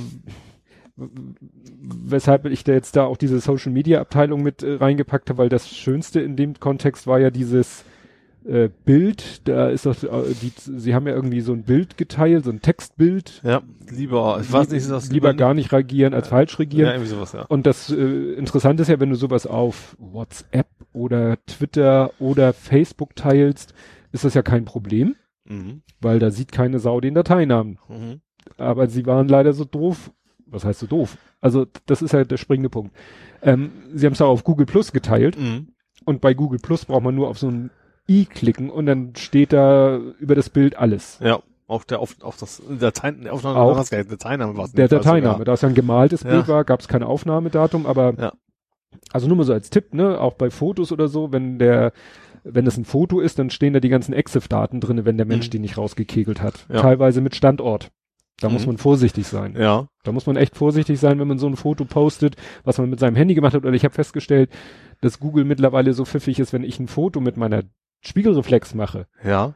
weshalb 0.95 2.45
ich 2.45 2.63
da 2.63 2.71
jetzt 2.71 2.95
da 2.95 3.03
auch 3.03 3.17
diese 3.17 3.39
Social 3.39 3.71
Media 3.71 3.99
Abteilung 3.99 4.41
mit 4.41 4.63
äh, 4.63 4.75
reingepackt 4.75 5.29
habe, 5.29 5.39
weil 5.39 5.49
das 5.49 5.69
Schönste 5.69 6.21
in 6.21 6.35
dem 6.37 6.59
Kontext 6.59 7.05
war 7.05 7.19
ja 7.19 7.31
dieses 7.31 7.83
äh, 8.45 8.69
Bild, 8.85 9.47
da 9.47 9.69
ist 9.69 9.85
das, 9.85 10.03
äh, 10.03 10.09
die, 10.41 10.53
sie 10.55 10.93
haben 10.93 11.07
ja 11.07 11.13
irgendwie 11.13 11.41
so 11.41 11.51
ein 11.51 11.63
Bild 11.63 11.97
geteilt, 11.97 12.45
so 12.45 12.51
ein 12.51 12.61
Textbild. 12.61 13.41
Ja, 13.43 13.61
lieber, 13.89 14.39
ich 14.41 14.51
weiß 14.51 14.69
nicht, 14.69 14.83
ist 14.83 14.91
das 14.91 15.11
lieber 15.11 15.33
gar 15.33 15.53
nicht 15.53 15.71
reagieren 15.73 16.13
als 16.13 16.27
falsch 16.27 16.59
regieren. 16.59 16.85
Ja, 16.85 16.93
irgendwie 16.93 17.09
sowas, 17.09 17.33
ja. 17.33 17.41
Und 17.43 17.65
das 17.65 17.89
äh, 17.89 18.33
Interessante 18.33 18.83
ist 18.83 18.89
ja, 18.89 18.99
wenn 18.99 19.09
du 19.09 19.15
sowas 19.15 19.47
auf 19.47 19.97
WhatsApp 19.99 20.67
oder 20.93 21.37
Twitter 21.47 22.11
oder 22.19 22.53
Facebook 22.53 23.15
teilst, 23.15 23.73
ist 24.11 24.23
das 24.23 24.33
ja 24.33 24.43
kein 24.43 24.63
Problem, 24.63 25.15
Mhm. 25.47 25.81
weil 26.01 26.19
da 26.19 26.31
sieht 26.31 26.51
keine 26.51 26.79
Sau 26.79 26.99
den 27.01 27.13
Dateinamen. 27.13 27.77
Mhm. 27.87 28.21
aber 28.57 28.87
sie 28.87 29.05
waren 29.05 29.27
leider 29.27 29.53
so 29.53 29.65
doof. 29.65 30.11
Was 30.47 30.63
heißt 30.65 30.79
so 30.79 30.85
doof? 30.87 31.17
Also 31.41 31.65
das 31.87 32.01
ist 32.03 32.13
halt 32.13 32.29
der 32.31 32.37
springende 32.37 32.69
Punkt. 32.69 32.95
Ähm, 33.41 33.71
sie 33.93 34.05
haben 34.05 34.13
es 34.13 34.21
auch 34.21 34.29
auf 34.29 34.43
Google 34.43 34.65
Plus 34.67 34.91
geteilt 34.91 35.37
Mhm. 35.39 35.69
und 36.05 36.21
bei 36.21 36.33
Google 36.35 36.59
Plus 36.59 36.85
braucht 36.85 37.03
man 37.03 37.15
nur 37.15 37.27
auf 37.29 37.39
so 37.39 37.47
ein 37.49 37.71
i 38.07 38.25
klicken 38.25 38.69
und 38.69 38.85
dann 38.85 39.15
steht 39.15 39.51
da 39.53 39.97
über 40.19 40.35
das 40.35 40.49
Bild 40.51 40.75
alles. 40.77 41.17
Ja, 41.23 41.39
auf 41.67 41.85
der, 41.85 41.99
auf, 41.99 42.15
auf 42.21 42.37
das, 42.37 42.61
Dateien, 42.79 43.23
der 43.23 43.33
Aufnahme, 43.33 43.57
Auch 43.59 43.75
was, 43.77 43.89
Dateiname 43.89 44.55
war 44.55 44.65
es. 44.65 44.73
Der 44.73 44.87
Dateiname, 44.87 45.43
da 45.43 45.53
es 45.53 45.61
ja 45.61 45.69
ein 45.69 45.73
gemaltes 45.75 46.21
Ja. 46.21 46.29
Bild 46.29 46.47
war, 46.47 46.63
gab 46.63 46.81
es 46.81 46.87
kein 46.87 47.01
Aufnahmedatum, 47.01 47.87
aber 47.87 48.13
Ja. 48.19 48.33
also 49.11 49.27
nur 49.27 49.37
mal 49.37 49.43
so 49.43 49.53
als 49.53 49.71
Tipp, 49.71 49.95
ne, 49.95 50.19
auch 50.21 50.35
bei 50.35 50.51
Fotos 50.51 50.91
oder 50.91 51.07
so, 51.07 51.31
wenn 51.31 51.57
der 51.57 51.91
wenn 52.47 52.67
es 52.67 52.77
ein 52.77 52.85
Foto 52.85 53.19
ist, 53.19 53.39
dann 53.39 53.49
stehen 53.49 53.73
da 53.73 53.79
die 53.79 53.89
ganzen 53.89 54.13
EXIF-Daten 54.13 54.79
drinne, 54.79 55.03
wenn 55.03 55.17
der 55.17 55.25
Mensch 55.25 55.47
Mhm. 55.47 55.51
die 55.51 55.59
nicht 55.59 55.77
rausgekegelt 55.77 56.41
hat. 56.41 56.65
Ja. 56.69 56.79
Teilweise 56.81 57.19
mit 57.21 57.35
Standort. 57.35 57.91
Da 58.39 58.49
muss 58.49 58.63
Mhm. 58.63 58.73
man 58.73 58.77
vorsichtig 58.77 59.25
sein. 59.27 59.55
Ja. 59.57 59.87
Da 60.03 60.11
muss 60.11 60.25
man 60.27 60.35
echt 60.35 60.55
vorsichtig 60.55 60.99
sein, 60.99 61.19
wenn 61.19 61.27
man 61.27 61.39
so 61.39 61.47
ein 61.47 61.55
Foto 61.55 61.85
postet, 61.85 62.35
was 62.63 62.77
man 62.77 62.89
mit 62.89 62.99
seinem 62.99 63.15
Handy 63.15 63.33
gemacht 63.33 63.53
hat. 63.53 63.63
Oder 63.65 63.73
ich 63.73 63.83
habe 63.85 63.93
festgestellt, 63.95 64.49
dass 65.01 65.19
Google 65.19 65.45
mittlerweile 65.45 65.93
so 65.93 66.05
pfiffig 66.05 66.39
ist, 66.39 66.53
wenn 66.53 66.63
ich 66.63 66.79
ein 66.79 66.87
Foto 66.87 67.19
mit 67.21 67.37
meiner 67.37 67.63
Spiegelreflex 68.01 68.75
mache, 68.75 69.07
Ja. 69.23 69.55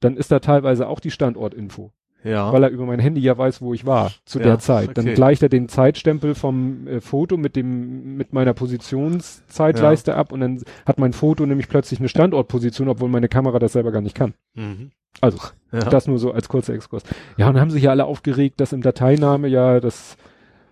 dann 0.00 0.16
ist 0.16 0.30
da 0.30 0.38
teilweise 0.40 0.88
auch 0.88 1.00
die 1.00 1.10
Standortinfo, 1.10 1.92
Ja. 2.24 2.52
weil 2.52 2.62
er 2.62 2.70
über 2.70 2.86
mein 2.86 3.00
Handy 3.00 3.20
ja 3.20 3.36
weiß, 3.36 3.62
wo 3.62 3.74
ich 3.74 3.84
war 3.84 4.12
zu 4.24 4.38
Ja, 4.38 4.44
der 4.44 4.58
Zeit. 4.58 4.96
Dann 4.96 5.06
okay. 5.06 5.14
gleicht 5.14 5.42
er 5.42 5.48
den 5.48 5.68
Zeitstempel 5.68 6.34
vom 6.34 6.86
äh, 6.86 7.00
Foto 7.00 7.36
mit 7.36 7.56
dem 7.56 8.16
mit 8.16 8.32
meiner 8.32 8.54
Positionszeitleiste 8.54 10.14
ab 10.14 10.32
und 10.32 10.40
dann 10.40 10.62
hat 10.86 10.98
mein 10.98 11.12
Foto 11.12 11.44
nämlich 11.46 11.68
plötzlich 11.68 11.98
eine 11.98 12.08
Standortposition, 12.08 12.88
obwohl 12.88 13.08
meine 13.08 13.28
Kamera 13.28 13.58
das 13.58 13.72
selber 13.72 13.92
gar 13.92 14.02
nicht 14.02 14.14
kann. 14.14 14.34
mhm. 14.54 14.90
Also 15.20 15.38
ja. 15.72 15.80
das 15.80 16.06
nur 16.06 16.18
so 16.18 16.32
als 16.32 16.48
kurzer 16.48 16.72
Exkurs. 16.72 17.02
Ja, 17.36 17.48
und 17.48 17.54
dann 17.54 17.60
haben 17.60 17.70
sich 17.70 17.82
ja 17.82 17.90
alle 17.90 18.06
aufgeregt, 18.06 18.60
dass 18.60 18.72
im 18.72 18.80
Dateiname 18.80 19.48
ja 19.48 19.78
das 19.78 20.16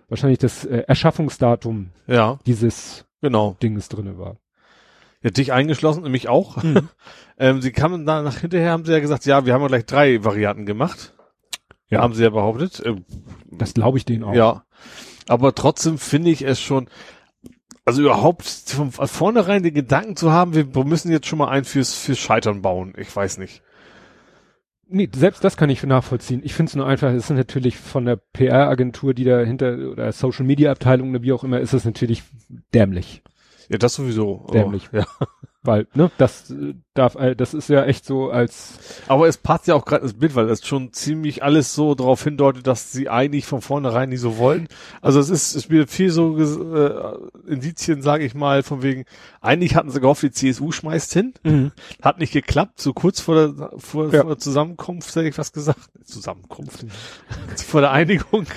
wahrscheinlich 0.09 0.39
das 0.39 0.65
äh, 0.65 0.83
Erschaffungsdatum 0.87 1.89
ja. 2.07 2.39
dieses 2.45 3.05
genau. 3.21 3.55
Dinges 3.61 3.87
drinne 3.89 4.17
war. 4.17 4.37
Ja, 5.23 5.29
dich 5.29 5.53
eingeschlossen, 5.53 6.09
mich 6.11 6.27
auch. 6.29 6.61
Mhm. 6.63 6.89
ähm, 7.37 7.61
sie 7.61 7.71
kamen 7.71 8.05
da 8.05 8.21
nach 8.21 8.37
hinterher, 8.39 8.71
haben 8.71 8.85
sie 8.85 8.91
ja 8.91 8.99
gesagt, 8.99 9.25
ja, 9.25 9.45
wir 9.45 9.53
haben 9.53 9.61
ja 9.61 9.67
gleich 9.67 9.85
drei 9.85 10.23
Varianten 10.23 10.65
gemacht. 10.65 11.13
Ja. 11.91 12.01
Haben 12.01 12.13
sie 12.13 12.23
ja 12.23 12.29
behauptet. 12.31 12.81
Ähm, 12.83 13.05
das 13.51 13.73
glaube 13.73 13.97
ich 13.97 14.05
denen 14.05 14.23
auch. 14.23 14.33
Ja. 14.33 14.63
Aber 15.27 15.53
trotzdem 15.53 15.97
finde 15.97 16.31
ich 16.31 16.41
es 16.41 16.59
schon, 16.59 16.87
also 17.85 18.01
überhaupt 18.01 18.43
von 18.43 18.91
vornherein 18.91 19.63
den 19.63 19.73
Gedanken 19.73 20.15
zu 20.15 20.31
haben, 20.31 20.55
wir 20.55 20.65
müssen 20.83 21.11
jetzt 21.11 21.27
schon 21.27 21.39
mal 21.39 21.49
ein 21.49 21.65
fürs, 21.65 21.93
fürs 21.93 22.17
Scheitern 22.17 22.61
bauen. 22.61 22.93
Ich 22.97 23.15
weiß 23.15 23.37
nicht. 23.37 23.61
Nee, 24.93 25.09
selbst 25.15 25.43
das 25.43 25.55
kann 25.55 25.69
ich 25.69 25.81
nachvollziehen. 25.83 26.41
Ich 26.43 26.53
finde 26.53 26.69
es 26.69 26.75
nur 26.75 26.85
einfach, 26.85 27.11
es 27.11 27.25
ist 27.25 27.29
natürlich 27.29 27.77
von 27.77 28.03
der 28.05 28.17
PR-Agentur, 28.17 29.13
die 29.13 29.23
dahinter, 29.23 29.77
oder 29.89 30.11
Social 30.11 30.45
Media 30.45 30.69
Abteilung 30.69 31.11
oder 31.11 31.21
wie 31.21 31.31
auch 31.31 31.45
immer, 31.45 31.61
ist 31.61 31.73
es 31.73 31.85
natürlich 31.85 32.23
dämlich. 32.73 33.21
Ja, 33.69 33.77
das 33.77 33.93
sowieso. 33.93 34.47
Dämlich. 34.53 34.89
Oh, 34.91 34.97
ja. 34.97 35.05
Weil, 35.63 35.87
ne, 35.93 36.11
das 36.17 36.53
darf, 36.93 37.15
äh, 37.15 37.35
das 37.35 37.53
ist 37.53 37.69
ja 37.69 37.85
echt 37.85 38.05
so 38.05 38.29
als. 38.31 39.03
Aber 39.07 39.27
es 39.27 39.37
passt 39.37 39.67
ja 39.67 39.75
auch 39.75 39.85
gerade 39.85 40.03
ins 40.03 40.13
Bild, 40.13 40.35
weil 40.35 40.47
das 40.47 40.65
schon 40.65 40.91
ziemlich 40.91 41.41
alles 41.41 41.73
so 41.73 41.95
darauf 41.95 42.23
hindeutet, 42.23 42.67
dass 42.67 42.91
sie 42.91 43.09
eigentlich 43.09 43.45
von 43.45 43.61
vornherein 43.61 44.09
nicht 44.09 44.19
so 44.19 44.37
wollen. 44.37 44.67
Also 45.01 45.19
es 45.19 45.29
ist, 45.29 45.55
es 45.55 45.69
wird 45.69 45.89
viel 45.89 46.11
so 46.11 46.37
äh, 46.37 47.17
Indizien, 47.47 48.01
sage 48.01 48.25
ich 48.25 48.35
mal, 48.35 48.63
von 48.63 48.83
wegen, 48.83 49.05
eigentlich 49.39 49.75
hatten 49.75 49.89
sie 49.89 50.01
gehofft, 50.01 50.23
die 50.23 50.31
CSU 50.31 50.71
schmeißt 50.71 51.13
hin. 51.13 51.33
Mhm. 51.43 51.71
Hat 52.01 52.19
nicht 52.19 52.33
geklappt, 52.33 52.81
so 52.81 52.93
kurz 52.93 53.21
vor 53.21 53.35
der, 53.35 53.71
vor, 53.77 54.11
ja. 54.11 54.21
vor 54.21 54.31
der 54.31 54.37
Zusammenkunft, 54.39 55.15
hätte 55.15 55.29
ich 55.29 55.37
was 55.37 55.53
gesagt. 55.53 55.79
Zusammenkunft. 56.03 56.85
vor 57.55 57.81
der 57.81 57.91
Einigung. 57.91 58.47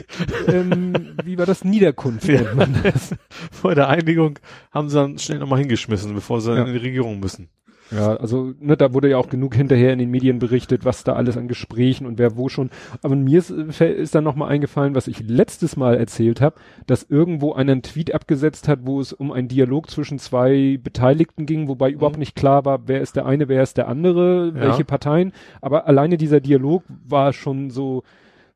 ähm, 0.49 1.17
wie 1.23 1.39
war 1.39 1.47
das? 1.47 1.63
Niederkunft 1.63 2.27
ja. 2.27 2.43
vor 3.53 3.77
der 3.77 3.89
Einigung 3.89 4.41
haben 4.73 4.89
sie 4.89 4.97
dann 4.97 5.19
schnell 5.19 5.39
nochmal 5.39 5.61
hingeschmissen, 5.61 6.15
bevor 6.15 6.41
sie 6.41 6.53
ja. 6.53 6.65
in 6.65 6.73
die 6.73 6.79
Regierung 6.79 7.21
müssen. 7.21 7.49
Ja, 7.91 8.17
also 8.17 8.55
ne, 8.61 8.77
da 8.77 8.93
wurde 8.95 9.11
ja 9.11 9.19
auch 9.19 9.29
genug 9.29 9.55
hinterher 9.55 9.93
in 9.93 9.99
den 9.99 10.11
Medien 10.11 10.39
berichtet, 10.39 10.85
was 10.85 11.05
da 11.05 11.15
alles 11.15 11.37
an 11.37 11.49
Gesprächen 11.49 12.07
und 12.07 12.19
wer 12.19 12.37
wo 12.37 12.49
schon. 12.49 12.71
Aber 13.03 13.15
mir 13.15 13.39
ist, 13.39 13.51
ist 13.51 14.15
dann 14.15 14.25
nochmal 14.25 14.51
eingefallen, 14.51 14.95
was 14.95 15.07
ich 15.07 15.21
letztes 15.21 15.77
Mal 15.77 15.97
erzählt 15.97 16.41
habe, 16.41 16.57
dass 16.87 17.05
irgendwo 17.09 17.53
einen 17.53 17.83
Tweet 17.83 18.15
abgesetzt 18.15 18.69
hat, 18.69 18.81
wo 18.83 19.01
es 19.01 19.13
um 19.13 19.33
einen 19.33 19.49
Dialog 19.49 19.91
zwischen 19.91 20.19
zwei 20.19 20.79
Beteiligten 20.83 21.47
ging, 21.47 21.69
wobei 21.69 21.91
mhm. 21.91 21.95
überhaupt 21.97 22.19
nicht 22.19 22.37
klar 22.37 22.65
war, 22.65 22.89
wer 22.89 23.01
ist 23.01 23.17
der 23.17 23.27
eine, 23.27 23.49
wer 23.49 23.63
ist 23.63 23.77
der 23.77 23.89
andere, 23.89 24.53
ja. 24.55 24.61
welche 24.61 24.85
Parteien. 24.85 25.33
Aber 25.61 25.87
alleine 25.87 26.17
dieser 26.17 26.41
Dialog 26.41 26.85
war 27.07 27.33
schon 27.33 27.71
so, 27.71 28.03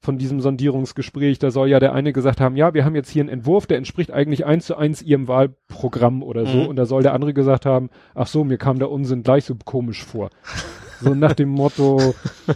von 0.01 0.17
diesem 0.17 0.41
Sondierungsgespräch, 0.41 1.39
da 1.39 1.51
soll 1.51 1.69
ja 1.69 1.81
der 1.81 1.93
eine 1.93 2.13
gesagt 2.13 2.41
haben, 2.41 2.57
ja, 2.57 2.73
wir 2.73 2.85
haben 2.85 2.95
jetzt 2.95 3.11
hier 3.11 3.23
einen 3.23 3.29
Entwurf, 3.29 3.67
der 3.67 3.79
entspricht 3.79 4.13
eigentlich 4.13 4.47
eins 4.47 4.67
zu 4.67 4.77
eins 4.77 5.03
ihrem 5.03 5.27
Wahlprogramm 5.27 6.23
oder 6.23 6.47
so. 6.47 6.59
Mhm. 6.59 6.67
Und 6.67 6.77
da 6.77 6.87
soll 6.87 7.03
der 7.03 7.15
andere 7.15 7.35
gesagt 7.35 7.67
haben, 7.67 7.91
ach 8.15 8.29
so, 8.29 8.45
mir 8.45 8.59
kam 8.59 8.79
der 8.79 8.91
Unsinn 8.91 9.23
gleich 9.23 9.45
so 9.45 9.57
komisch 9.65 10.05
vor. 10.05 10.31
So 11.01 11.15
nach 11.15 11.35
dem 11.35 11.49
Motto, 11.49 12.15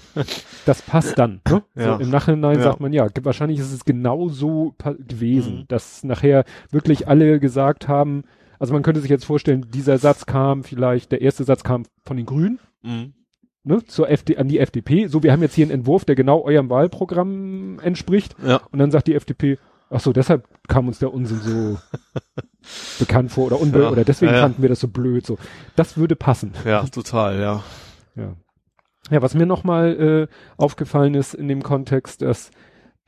das 0.67 0.83
passt 0.83 1.19
dann. 1.19 1.41
Ne? 1.49 1.63
Ja. 1.75 1.97
So 1.97 2.03
Im 2.03 2.11
Nachhinein 2.11 2.59
ja. 2.59 2.63
sagt 2.63 2.81
man, 2.81 2.93
ja, 2.93 3.09
wahrscheinlich 3.23 3.59
ist 3.59 3.73
es 3.73 3.85
genau 3.85 4.29
so 4.29 4.75
gewesen, 5.09 5.59
mhm. 5.59 5.65
dass 5.69 6.05
nachher 6.05 6.45
wirklich 6.71 7.09
alle 7.09 7.41
gesagt 7.41 7.89
haben, 7.89 8.23
also 8.59 8.73
man 8.73 8.83
könnte 8.83 9.01
sich 9.01 9.11
jetzt 9.11 9.25
vorstellen, 9.25 9.67
dieser 9.73 9.99
Satz 9.99 10.27
kam 10.27 10.63
vielleicht, 10.63 11.11
der 11.11 11.21
erste 11.21 11.43
Satz 11.43 11.65
kam 11.65 11.85
von 12.05 12.17
den 12.17 12.27
Grünen. 12.27 12.61
Mhm 12.83 13.15
ne, 13.65 13.85
zur 13.85 14.09
FD, 14.09 14.39
an 14.39 14.49
die 14.49 14.59
FDP. 14.59 15.07
So, 15.07 15.23
wir 15.23 15.33
haben 15.33 15.43
jetzt 15.43 15.55
hier 15.55 15.65
einen 15.65 15.73
Entwurf, 15.73 16.05
der 16.05 16.15
genau 16.15 16.43
eurem 16.43 16.71
Wahlprogramm 16.71 17.79
entspricht. 17.81 18.37
Ja. 18.45 18.61
Und 18.71 18.79
dann 18.79 18.91
sagt 18.91 19.09
die 19.09 19.15
FDP, 19.15 19.59
ach 19.91 20.01
so, 20.01 20.13
deshalb 20.13 20.49
kam 20.69 20.89
uns 20.89 20.99
der 20.99 21.13
Unsinn 21.13 21.39
so 21.39 21.79
bekannt 22.99 23.33
vor 23.33 23.47
oder 23.47 23.61
unbe 23.61 23.83
ja. 23.83 23.91
oder 23.91 24.05
deswegen 24.05 24.33
ja, 24.33 24.41
fanden 24.41 24.63
wir 24.63 24.69
das 24.69 24.81
so 24.81 24.89
blöd. 24.89 25.27
So, 25.27 25.39
das 25.77 25.97
würde 25.97 26.17
passen. 26.17 26.53
Ja, 26.65 26.85
total, 26.85 27.41
ja. 27.41 27.63
Ja. 28.17 28.37
Ja, 29.11 29.21
was 29.21 29.35
mir 29.35 29.47
nochmal 29.47 30.29
äh, 30.31 30.35
aufgefallen 30.57 31.15
ist 31.15 31.35
in 31.35 31.49
dem 31.49 31.63
Kontext, 31.63 32.23
dass 32.23 32.51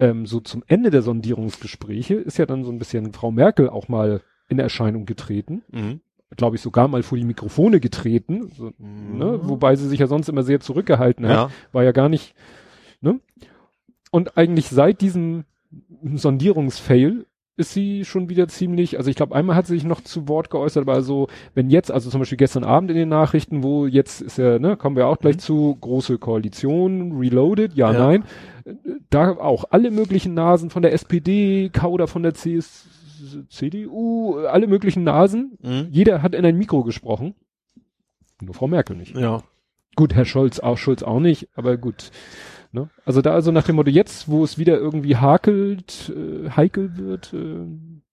ähm, 0.01 0.27
so 0.27 0.40
zum 0.40 0.64
Ende 0.67 0.90
der 0.90 1.03
Sondierungsgespräche 1.03 2.14
ist 2.14 2.37
ja 2.37 2.47
dann 2.47 2.64
so 2.64 2.73
ein 2.73 2.79
bisschen 2.79 3.12
Frau 3.12 3.31
Merkel 3.31 3.69
auch 3.69 3.87
mal 3.88 4.21
in 4.49 4.59
Erscheinung 4.59 5.07
getreten. 5.07 5.62
Mhm 5.71 6.01
glaube 6.37 6.57
ich, 6.57 6.62
sogar 6.62 6.88
mal 6.88 7.03
vor 7.03 7.18
die 7.18 7.25
Mikrofone 7.25 7.81
getreten, 7.81 8.51
so, 8.57 8.73
mhm. 8.79 9.18
ne? 9.18 9.40
wobei 9.42 9.77
sie 9.77 9.88
sich 9.88 10.01
ja 10.01 10.07
sonst 10.07 10.29
immer 10.29 10.42
sehr 10.42 10.61
zurückgehalten 10.61 11.27
hat, 11.27 11.35
ja. 11.35 11.51
war 11.73 11.85
ja 11.85 11.92
gar 11.92 12.09
nicht, 12.09 12.35
ne? 13.01 13.20
Und 14.11 14.37
eigentlich 14.37 14.68
seit 14.68 15.01
diesem 15.01 15.44
Sondierungsfail 16.03 17.27
ist 17.57 17.73
sie 17.73 18.05
schon 18.05 18.29
wieder 18.29 18.49
ziemlich, 18.49 18.99
also 18.99 19.09
ich 19.11 19.16
glaube, 19.16 19.35
einmal 19.35 19.55
hat 19.55 19.66
sie 19.66 19.75
sich 19.75 19.85
noch 19.85 20.01
zu 20.01 20.29
Wort 20.29 20.51
geäußert, 20.51 20.83
aber 20.83 21.03
so, 21.03 21.29
wenn 21.55 21.70
jetzt, 21.70 21.90
also 21.90 22.11
zum 22.11 22.20
Beispiel 22.20 22.38
gestern 22.38 22.64
Abend 22.64 22.90
in 22.90 22.97
den 22.97 23.09
Nachrichten, 23.09 23.62
wo 23.62 23.87
jetzt 23.87 24.20
ist 24.20 24.38
ja, 24.38 24.59
ne, 24.59 24.77
kommen 24.77 24.97
wir 24.97 25.07
auch 25.07 25.18
gleich 25.18 25.37
mhm. 25.37 25.40
zu, 25.40 25.77
große 25.81 26.18
Koalition, 26.18 27.16
Reloaded, 27.16 27.75
ja, 27.75 27.92
ja, 27.92 27.99
nein, 27.99 28.25
da 29.11 29.37
auch 29.37 29.66
alle 29.70 29.90
möglichen 29.90 30.35
Nasen 30.35 30.70
von 30.70 30.83
der 30.83 30.92
SPD, 30.92 31.70
Kauder 31.73 32.09
von 32.09 32.25
der 32.25 32.33
CS, 32.33 32.87
CDU, 33.49 34.39
alle 34.47 34.67
möglichen 34.67 35.05
Nasen. 35.05 35.59
Mhm. 35.63 35.89
Jeder 35.91 36.23
hat 36.23 36.35
in 36.35 36.45
ein 36.45 36.57
Mikro 36.57 36.85
gesprochen. 36.85 37.35
Nur 38.41 38.55
Frau 38.55 38.69
Merkel 38.69 38.97
nicht. 38.97 39.17
Ja. 39.17 39.43
Gut, 39.97 40.15
Herr 40.15 40.25
Scholz 40.25 40.59
auch, 40.59 40.79
Schulz 40.79 41.03
auch 41.03 41.21
nicht, 41.21 41.49
aber 41.55 41.77
gut. 41.77 42.11
Ne? 42.73 42.91
Also 43.05 43.23
da 43.23 43.33
also 43.33 43.53
nach 43.53 43.65
dem 43.65 43.77
Motto, 43.77 43.91
jetzt, 43.91 44.29
wo 44.29 44.43
es 44.43 44.59
wieder 44.59 44.77
irgendwie 44.77 45.17
hakelt, 45.17 46.13
äh, 46.15 46.51
heikel 46.51 46.97
wird, 46.97 47.33
äh, 47.33 47.67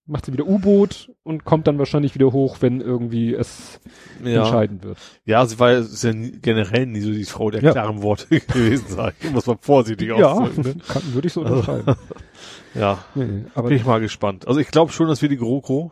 macht 0.05 0.25
sie 0.25 0.33
wieder 0.33 0.45
U-Boot 0.45 1.11
und 1.23 1.45
kommt 1.45 1.67
dann 1.67 1.77
wahrscheinlich 1.79 2.15
wieder 2.15 2.31
hoch, 2.31 2.57
wenn 2.59 2.81
irgendwie 2.81 3.33
es 3.33 3.79
ja. 4.23 4.41
entscheiden 4.41 4.83
wird. 4.83 4.97
Ja, 5.25 5.45
sie 5.45 5.59
war 5.59 5.71
ja, 5.71 5.79
ist 5.79 6.03
ja 6.03 6.11
generell 6.13 6.85
nie 6.85 7.01
so 7.01 7.11
die 7.11 7.25
Frau 7.25 7.51
der 7.51 7.61
ja. 7.61 7.71
klaren 7.71 8.01
Worte 8.01 8.27
gewesen 8.39 8.87
sein. 8.87 9.13
Muss 9.31 9.47
man 9.47 9.57
vorsichtig 9.59 10.09
ja, 10.09 10.31
ausdrücken. 10.31 10.61
Ne? 10.61 10.75
Kann, 10.87 11.13
würde 11.13 11.27
ich 11.27 11.33
so 11.33 11.41
unterschreiben. 11.41 11.95
ja, 12.75 13.03
nee, 13.15 13.45
aber 13.55 13.69
bin 13.69 13.77
ich 13.77 13.85
mal 13.85 13.99
gespannt. 13.99 14.47
Also 14.47 14.59
ich 14.59 14.67
glaube 14.67 14.91
schon, 14.91 15.07
dass 15.07 15.21
wir 15.21 15.29
die 15.29 15.37
GroKo 15.37 15.91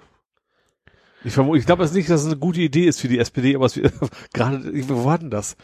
ich 1.24 1.34
vermute, 1.34 1.60
ich 1.60 1.66
glaube 1.66 1.84
es 1.84 1.94
nicht, 1.94 2.10
dass 2.10 2.22
es 2.22 2.28
eine 2.28 2.38
gute 2.38 2.62
Idee 2.62 2.86
ist 2.86 3.02
für 3.02 3.10
die 3.10 3.20
SPD, 3.20 3.56
aber 3.56 3.66
es 3.66 3.80
gerade, 4.34 4.72
wo 4.90 5.06
war 5.06 5.18
denn 5.18 5.30
das? 5.30 5.58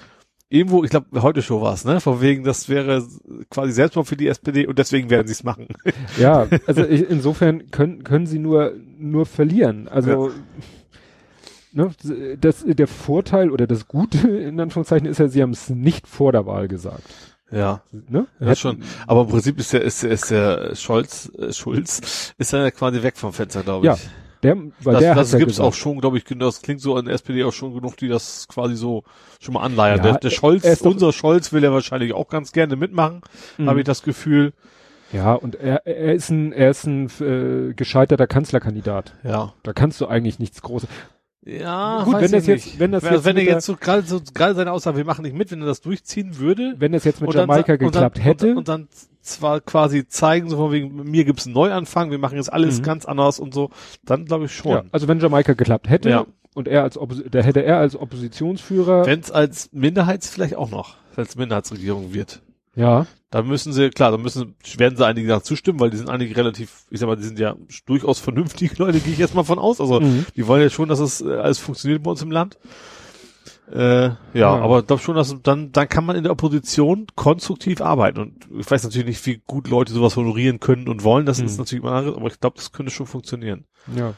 Irgendwo, 0.55 0.83
ich 0.83 0.89
glaube, 0.89 1.21
heute 1.21 1.41
Show 1.41 1.61
war 1.61 1.73
es, 1.73 1.85
ne? 1.85 1.99
Von 1.99 2.21
wegen, 2.21 2.43
das 2.43 2.69
wäre 2.69 3.05
quasi 3.49 3.71
Selbstmord 3.71 4.07
für 4.07 4.15
die 4.15 4.27
SPD 4.27 4.65
und 4.65 4.79
deswegen 4.79 5.09
werden 5.09 5.27
sie 5.27 5.33
es 5.33 5.43
machen. 5.43 5.67
Ja, 6.17 6.47
also 6.65 6.85
ich, 6.85 7.09
insofern 7.09 7.71
können, 7.71 8.03
können 8.03 8.25
sie 8.25 8.39
nur, 8.39 8.73
nur 8.97 9.25
verlieren. 9.25 9.87
Also, 9.87 10.29
ja. 10.29 10.33
ne, 11.73 12.37
das, 12.39 12.63
der 12.65 12.87
Vorteil 12.87 13.49
oder 13.49 13.67
das 13.67 13.87
Gute, 13.87 14.27
in 14.27 14.59
Anführungszeichen, 14.59 15.07
ist 15.07 15.19
ja, 15.19 15.27
sie 15.27 15.41
haben 15.41 15.51
es 15.51 15.69
nicht 15.69 16.07
vor 16.07 16.31
der 16.31 16.45
Wahl 16.45 16.67
gesagt. 16.67 17.03
Ja, 17.51 17.81
ne? 17.91 18.27
Ja, 18.39 18.55
schon. 18.55 18.81
Aber 19.07 19.21
im 19.21 19.27
Prinzip 19.27 19.59
ist 19.59 19.73
der, 19.73 19.81
ist 19.81 20.03
der, 20.03 20.11
ist 20.11 20.31
der 20.31 20.75
Scholz, 20.75 21.31
äh, 21.37 21.53
Schulz, 21.53 22.33
ist 22.37 22.53
er 22.53 22.63
ja 22.63 22.71
quasi 22.71 23.03
weg 23.03 23.17
vom 23.17 23.33
Fenster, 23.33 23.63
glaube 23.63 23.87
ich. 23.87 23.93
Ja, 23.93 23.97
der, 24.45 24.57
weil 24.81 24.93
das, 24.93 25.01
der 25.01 25.15
das 25.15 25.31
ja 25.31 25.37
gibt's 25.39 25.53
gesagt. 25.53 25.67
auch 25.67 25.73
schon, 25.73 25.99
glaube 25.99 26.17
ich, 26.17 26.23
das 26.23 26.61
klingt 26.61 26.81
so 26.81 26.95
an 26.95 27.05
der 27.05 27.15
SPD 27.15 27.43
auch 27.43 27.53
schon 27.53 27.73
genug, 27.73 27.97
die 27.97 28.07
das 28.07 28.47
quasi 28.47 28.75
so 28.75 29.03
schon 29.39 29.53
mal 29.53 29.61
anleihen. 29.61 29.97
Ja, 29.97 30.03
der, 30.03 30.17
der 30.19 30.29
Scholz, 30.29 30.81
unser 30.81 31.13
Scholz 31.13 31.53
will 31.53 31.63
ja 31.63 31.71
wahrscheinlich 31.71 32.13
auch 32.13 32.27
ganz 32.27 32.51
gerne 32.51 32.75
mitmachen, 32.75 33.21
mhm. 33.57 33.69
habe 33.69 33.79
ich 33.79 33.85
das 33.85 34.03
Gefühl. 34.03 34.53
Ja, 35.11 35.33
und 35.33 35.55
er, 35.55 35.85
er 35.85 36.13
ist 36.13 36.29
ein, 36.29 36.51
er 36.51 36.71
ist 36.71 36.85
ein 36.85 37.09
äh, 37.19 37.73
gescheiterter 37.73 38.27
Kanzlerkandidat. 38.27 39.13
Ja. 39.23 39.53
Da 39.63 39.73
kannst 39.73 40.01
du 40.01 40.07
eigentlich 40.07 40.39
nichts 40.39 40.61
Großes. 40.61 40.89
Ja, 41.45 42.03
gut, 42.03 42.19
wenn 42.21 42.31
das 42.31 42.47
jetzt, 42.47 42.79
wenn 42.79 42.91
das 42.91 43.03
wenn, 43.03 43.13
jetzt, 43.13 43.25
wenn 43.25 43.37
er 43.37 43.43
jetzt 43.43 43.65
so 43.67 43.75
gerade 43.75 44.01
so 44.01 44.19
gerade 44.33 44.55
seine 44.55 44.71
Aussage, 44.71 44.97
wir 44.97 45.05
machen 45.05 45.21
nicht 45.21 45.35
mit, 45.35 45.51
wenn 45.51 45.61
er 45.61 45.67
das 45.67 45.79
durchziehen 45.81 46.39
würde, 46.39 46.73
wenn 46.79 46.91
das 46.91 47.03
jetzt 47.03 47.21
mit 47.21 47.31
Jamaika 47.31 47.77
dann, 47.77 47.77
geklappt 47.77 48.17
und 48.17 48.17
dann, 48.17 48.23
hätte 48.23 48.51
und, 48.51 48.57
und, 48.57 48.67
dann 48.67 48.87
zwar 49.25 49.61
quasi 49.61 50.07
zeigen, 50.07 50.49
so 50.49 50.57
von 50.57 50.71
wegen, 50.71 50.95
mir 50.95 51.25
gibt's 51.25 51.45
einen 51.45 51.55
Neuanfang, 51.55 52.11
wir 52.11 52.19
machen 52.19 52.37
jetzt 52.37 52.51
alles 52.51 52.79
mhm. 52.79 52.83
ganz 52.83 53.05
anders 53.05 53.39
und 53.39 53.53
so, 53.53 53.69
dann 54.03 54.25
glaube 54.25 54.45
ich 54.45 54.55
schon. 54.55 54.71
Ja, 54.71 54.83
also 54.91 55.07
wenn 55.07 55.19
Jamaika 55.19 55.53
geklappt 55.53 55.89
hätte 55.89 56.09
ja. 56.09 56.25
und 56.53 56.67
er 56.67 56.83
als 56.83 56.97
Oppos 56.97 57.23
da 57.29 57.41
hätte 57.41 57.63
er 57.63 57.77
als 57.77 57.95
Oppositionsführer, 57.95 59.05
wenn 59.05 59.19
es 59.19 59.31
als 59.31 59.69
Minderheits 59.71 60.29
vielleicht 60.29 60.55
auch 60.55 60.69
noch, 60.69 60.95
es 61.15 61.35
Minderheitsregierung 61.35 62.13
wird. 62.13 62.41
Ja. 62.75 63.07
Dann 63.31 63.47
müssen 63.47 63.73
sie, 63.73 63.89
klar, 63.89 64.11
dann 64.11 64.21
müssen, 64.21 64.55
werden 64.77 64.97
sie 64.97 65.05
einige 65.05 65.41
zustimmen, 65.41 65.79
weil 65.79 65.89
die 65.89 65.97
sind 65.97 66.09
eigentlich 66.09 66.37
relativ, 66.37 66.85
ich 66.89 66.99
sag 66.99 67.07
mal, 67.07 67.15
die 67.15 67.23
sind 67.23 67.39
ja 67.39 67.55
durchaus 67.85 68.19
vernünftige 68.19 68.75
Leute, 68.77 68.99
gehe 68.99 69.13
ich 69.13 69.19
jetzt 69.19 69.35
mal 69.35 69.43
von 69.43 69.59
aus. 69.59 69.81
Also, 69.81 69.99
mhm. 69.99 70.25
die 70.35 70.47
wollen 70.47 70.61
ja 70.61 70.69
schon, 70.69 70.89
dass 70.89 70.99
es 70.99 71.21
äh, 71.21 71.35
alles 71.35 71.59
funktioniert 71.59 72.03
bei 72.03 72.11
uns 72.11 72.21
im 72.21 72.31
Land. 72.31 72.57
Äh, 73.71 74.05
ja, 74.07 74.17
ja, 74.33 74.49
aber 74.49 74.79
ich 74.79 74.87
glaube 74.87 75.01
schon, 75.01 75.15
dass 75.15 75.35
dann, 75.41 75.71
dann 75.71 75.89
kann 75.89 76.05
man 76.05 76.15
in 76.15 76.23
der 76.23 76.31
Opposition 76.31 77.07
konstruktiv 77.15 77.81
arbeiten. 77.81 78.19
Und 78.19 78.47
ich 78.59 78.69
weiß 78.69 78.83
natürlich 78.83 79.07
nicht, 79.07 79.25
wie 79.25 79.41
gut 79.45 79.67
Leute 79.67 79.91
sowas 79.91 80.15
honorieren 80.15 80.59
können 80.59 80.87
und 80.87 81.03
wollen. 81.03 81.25
Das 81.25 81.39
mhm. 81.39 81.45
ist 81.45 81.57
natürlich 81.57 81.83
mal 81.83 81.97
anderes, 81.97 82.17
aber 82.17 82.27
ich 82.27 82.39
glaube, 82.39 82.57
das 82.57 82.71
könnte 82.71 82.91
schon 82.91 83.07
funktionieren. 83.07 83.65
Ja. 83.95 84.13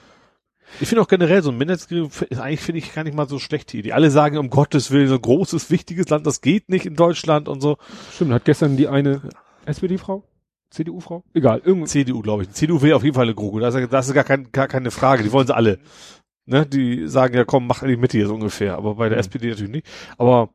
Ich 0.81 0.89
finde 0.89 1.01
auch 1.01 1.07
generell 1.07 1.41
so 1.41 1.49
ein 1.49 1.57
Minderheitsregierung 1.57 2.11
ist 2.29 2.39
eigentlich 2.39 2.59
finde 2.59 2.79
ich 2.79 2.93
gar 2.93 3.05
nicht 3.05 3.15
mal 3.15 3.29
so 3.29 3.39
schlechte 3.39 3.77
Idee. 3.77 3.93
Alle 3.93 4.11
sagen 4.11 4.37
um 4.37 4.49
Gottes 4.49 4.91
Willen 4.91 5.07
so 5.07 5.15
ein 5.15 5.21
großes 5.21 5.71
wichtiges 5.71 6.09
Land, 6.09 6.27
das 6.27 6.41
geht 6.41 6.67
nicht 6.67 6.85
in 6.85 6.95
Deutschland 6.95 7.47
und 7.47 7.61
so. 7.61 7.77
Stimmt, 8.13 8.33
hat 8.33 8.43
gestern 8.43 8.75
die 8.75 8.89
eine 8.89 9.21
SPD-Frau 9.65 10.25
CDU-Frau? 10.69 11.23
Egal, 11.33 11.61
irgendwie. 11.63 11.87
CDU, 11.87 12.21
glaube 12.21 12.43
ich. 12.43 12.51
CDU 12.51 12.81
will 12.81 12.93
auf 12.93 13.03
jeden 13.03 13.15
Fall 13.15 13.23
eine 13.23 13.35
GroKo. 13.35 13.59
Das 13.59 13.75
ist, 13.75 13.91
das 13.91 14.07
ist 14.07 14.13
gar, 14.13 14.23
kein, 14.23 14.51
gar 14.51 14.67
keine 14.67 14.91
Frage. 14.91 15.23
Die 15.23 15.31
wollen 15.31 15.47
sie 15.47 15.55
alle. 15.55 15.79
Ne? 16.47 16.65
Die 16.65 17.07
sagen 17.07 17.35
ja, 17.35 17.45
komm, 17.45 17.67
mach 17.67 17.83
die 17.83 17.97
Mitte 17.97 18.25
so 18.25 18.33
ungefähr. 18.33 18.75
Aber 18.75 18.95
bei 18.95 19.09
der 19.09 19.17
mhm. 19.17 19.21
SPD 19.21 19.49
natürlich 19.49 19.71
nicht. 19.71 19.87
Aber 20.17 20.49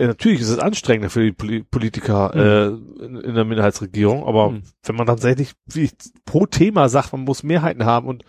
ja, 0.00 0.08
natürlich 0.08 0.40
ist 0.40 0.48
es 0.48 0.58
anstrengender 0.58 1.08
für 1.08 1.30
die 1.30 1.62
Politiker 1.62 2.32
mhm. 2.34 3.00
äh, 3.00 3.04
in, 3.04 3.16
in, 3.20 3.34
der 3.34 3.44
Minderheitsregierung, 3.44 4.24
aber 4.26 4.50
mhm. 4.50 4.62
wenn 4.82 4.96
man 4.96 5.06
tatsächlich 5.06 5.52
wie 5.66 5.88
pro 6.24 6.46
Thema 6.46 6.88
sagt, 6.88 7.12
man 7.12 7.22
muss 7.22 7.44
Mehrheiten 7.44 7.84
haben 7.84 8.08
und 8.08 8.24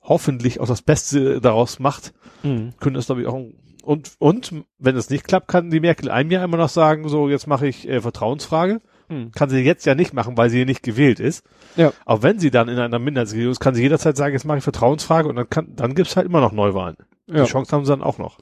hoffentlich 0.00 0.58
auch 0.58 0.66
das 0.66 0.80
Beste 0.80 1.40
daraus 1.42 1.80
macht, 1.80 2.14
mhm. 2.42 2.72
können 2.80 2.94
das 2.94 3.06
glaube 3.06 3.20
ich 3.20 3.26
auch 3.26 3.38
und 3.82 4.12
und 4.18 4.64
wenn 4.78 4.96
es 4.96 5.10
nicht 5.10 5.24
klappt, 5.24 5.48
kann 5.48 5.70
die 5.70 5.80
Merkel 5.80 6.10
einem 6.10 6.30
ja 6.30 6.42
immer 6.42 6.56
noch 6.56 6.70
sagen, 6.70 7.08
so 7.10 7.28
jetzt 7.28 7.46
mache 7.46 7.66
ich 7.66 7.86
äh, 7.86 8.00
Vertrauensfrage. 8.00 8.80
Mhm. 9.10 9.32
Kann 9.32 9.50
sie 9.50 9.60
jetzt 9.60 9.84
ja 9.84 9.94
nicht 9.94 10.14
machen, 10.14 10.36
weil 10.36 10.48
sie 10.50 10.58
hier 10.58 10.66
nicht 10.66 10.82
gewählt 10.82 11.20
ist. 11.20 11.44
Ja. 11.76 11.92
Auch 12.04 12.22
wenn 12.22 12.38
sie 12.38 12.50
dann 12.50 12.68
in 12.68 12.78
einer 12.78 12.98
Minderheitsregierung 12.98 13.52
ist, 13.52 13.60
kann 13.60 13.74
sie 13.74 13.82
jederzeit 13.82 14.16
sagen, 14.16 14.32
jetzt 14.32 14.44
mache 14.44 14.58
ich 14.58 14.64
Vertrauensfrage 14.64 15.28
und 15.28 15.36
dann 15.36 15.50
kann 15.50 15.68
dann 15.76 15.94
gibt's 15.94 16.16
halt 16.16 16.26
immer 16.26 16.40
noch 16.40 16.52
Neuwahlen. 16.52 16.96
Ja. 17.26 17.44
Die 17.44 17.50
Chance 17.50 17.72
haben 17.72 17.84
sie 17.84 17.90
dann 17.90 18.02
auch 18.02 18.18
noch. 18.18 18.38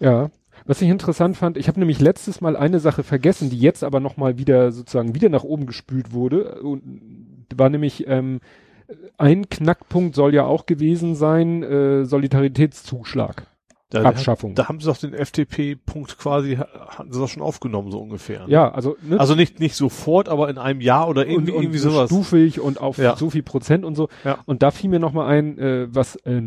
Ja, 0.00 0.30
was 0.66 0.80
ich 0.80 0.88
interessant 0.88 1.36
fand, 1.36 1.58
ich 1.58 1.68
habe 1.68 1.78
nämlich 1.78 2.00
letztes 2.00 2.40
Mal 2.40 2.56
eine 2.56 2.80
Sache 2.80 3.02
vergessen, 3.02 3.50
die 3.50 3.58
jetzt 3.58 3.84
aber 3.84 4.00
nochmal 4.00 4.38
wieder 4.38 4.72
sozusagen 4.72 5.14
wieder 5.14 5.28
nach 5.28 5.44
oben 5.44 5.66
gespült 5.66 6.12
wurde. 6.12 6.62
Und 6.62 6.82
war 7.54 7.68
nämlich 7.68 8.06
ähm, 8.06 8.40
ein 9.18 9.48
Knackpunkt 9.48 10.14
soll 10.14 10.34
ja 10.34 10.44
auch 10.44 10.66
gewesen 10.66 11.14
sein, 11.14 11.62
äh, 11.62 12.04
Solidaritätszuschlag. 12.04 13.46
Da, 13.94 14.08
Abschaffung. 14.08 14.54
Da 14.54 14.68
haben 14.68 14.80
sie 14.80 14.86
doch 14.86 14.96
den 14.96 15.14
FDP-Punkt 15.14 16.18
quasi, 16.18 16.56
hatten 16.56 17.12
sie 17.12 17.18
doch 17.18 17.28
schon 17.28 17.42
aufgenommen, 17.42 17.90
so 17.90 18.00
ungefähr. 18.00 18.40
Ne? 18.40 18.52
Ja, 18.52 18.72
also, 18.72 18.96
ne? 19.02 19.20
Also 19.20 19.34
nicht, 19.34 19.60
nicht 19.60 19.76
sofort, 19.76 20.28
aber 20.28 20.48
in 20.50 20.58
einem 20.58 20.80
Jahr 20.80 21.08
oder 21.08 21.26
irgendwie, 21.26 21.52
und, 21.52 21.58
und 21.58 21.62
irgendwie 21.64 21.78
sowas. 21.78 22.10
Stufig 22.10 22.60
und 22.60 22.80
auf 22.80 22.98
ja. 22.98 23.16
so 23.16 23.30
viel 23.30 23.42
Prozent 23.42 23.84
und 23.84 23.94
so. 23.94 24.08
Ja. 24.24 24.38
Und 24.46 24.62
da 24.62 24.70
fiel 24.70 24.90
mir 24.90 24.98
nochmal 24.98 25.28
ein, 25.28 25.58
äh, 25.58 25.86
was 25.90 26.16
äh, 26.26 26.42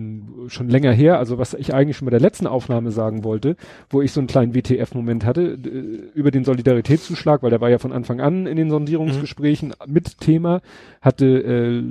schon 0.47 0.69
länger 0.69 0.91
her, 0.91 1.19
also 1.19 1.37
was 1.37 1.53
ich 1.53 1.73
eigentlich 1.73 1.97
schon 1.97 2.05
bei 2.05 2.11
der 2.11 2.19
letzten 2.19 2.47
Aufnahme 2.47 2.91
sagen 2.91 3.23
wollte, 3.23 3.55
wo 3.89 4.01
ich 4.01 4.11
so 4.11 4.19
einen 4.19 4.27
kleinen 4.27 4.53
WTF-Moment 4.53 5.25
hatte, 5.25 5.41
äh, 5.41 6.09
über 6.13 6.31
den 6.31 6.43
Solidaritätszuschlag, 6.43 7.43
weil 7.43 7.49
der 7.49 7.61
war 7.61 7.69
ja 7.69 7.79
von 7.79 7.93
Anfang 7.93 8.19
an 8.19 8.47
in 8.47 8.57
den 8.57 8.69
Sondierungsgesprächen 8.69 9.69
mhm. 9.69 9.93
mit 9.93 10.19
Thema, 10.19 10.61
hatte 11.01 11.25
äh, 11.25 11.81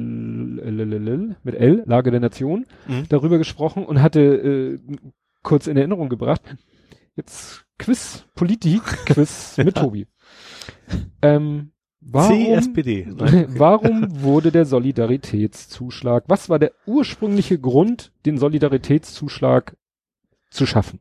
mit 1.43 1.55
L, 1.55 1.83
Lage 1.87 2.11
der 2.11 2.21
Nation, 2.21 2.67
mhm. 2.87 3.05
darüber 3.09 3.39
gesprochen 3.39 3.85
und 3.85 4.03
hatte 4.03 4.21
äh, 4.21 4.79
kurz 5.47 5.69
in 5.69 5.77
Erinnerung 5.77 6.11
gebracht. 6.11 6.43
Jetzt 7.15 7.65
Quiz, 7.79 8.27
Politik, 8.35 8.83
Quiz 9.07 9.57
mit 9.65 9.77
Tobi. 9.77 10.07
Ähm, 11.23 11.73
warum, 12.01 12.61
CSPD. 12.61 13.07
warum 13.49 14.23
wurde 14.23 14.51
der 14.51 14.67
Solidaritätszuschlag, 14.67 16.25
was 16.27 16.51
war 16.51 16.59
der 16.59 16.73
ursprüngliche 16.85 17.59
Grund, 17.59 18.13
den 18.27 18.39
Solidaritätszuschlag 18.39 19.77
zu 20.51 20.67
schaffen? 20.67 21.01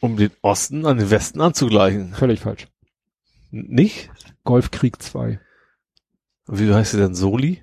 Um 0.00 0.16
den 0.16 0.30
Osten 0.42 0.84
an 0.84 0.98
den 0.98 1.10
Westen 1.10 1.40
anzugleichen. 1.40 2.12
Völlig 2.12 2.40
falsch. 2.40 2.68
Nicht? 3.50 4.10
Golfkrieg 4.44 5.00
2. 5.00 5.40
Wie 6.46 6.74
heißt 6.74 6.92
sie 6.92 6.98
denn 6.98 7.14
Soli? 7.14 7.62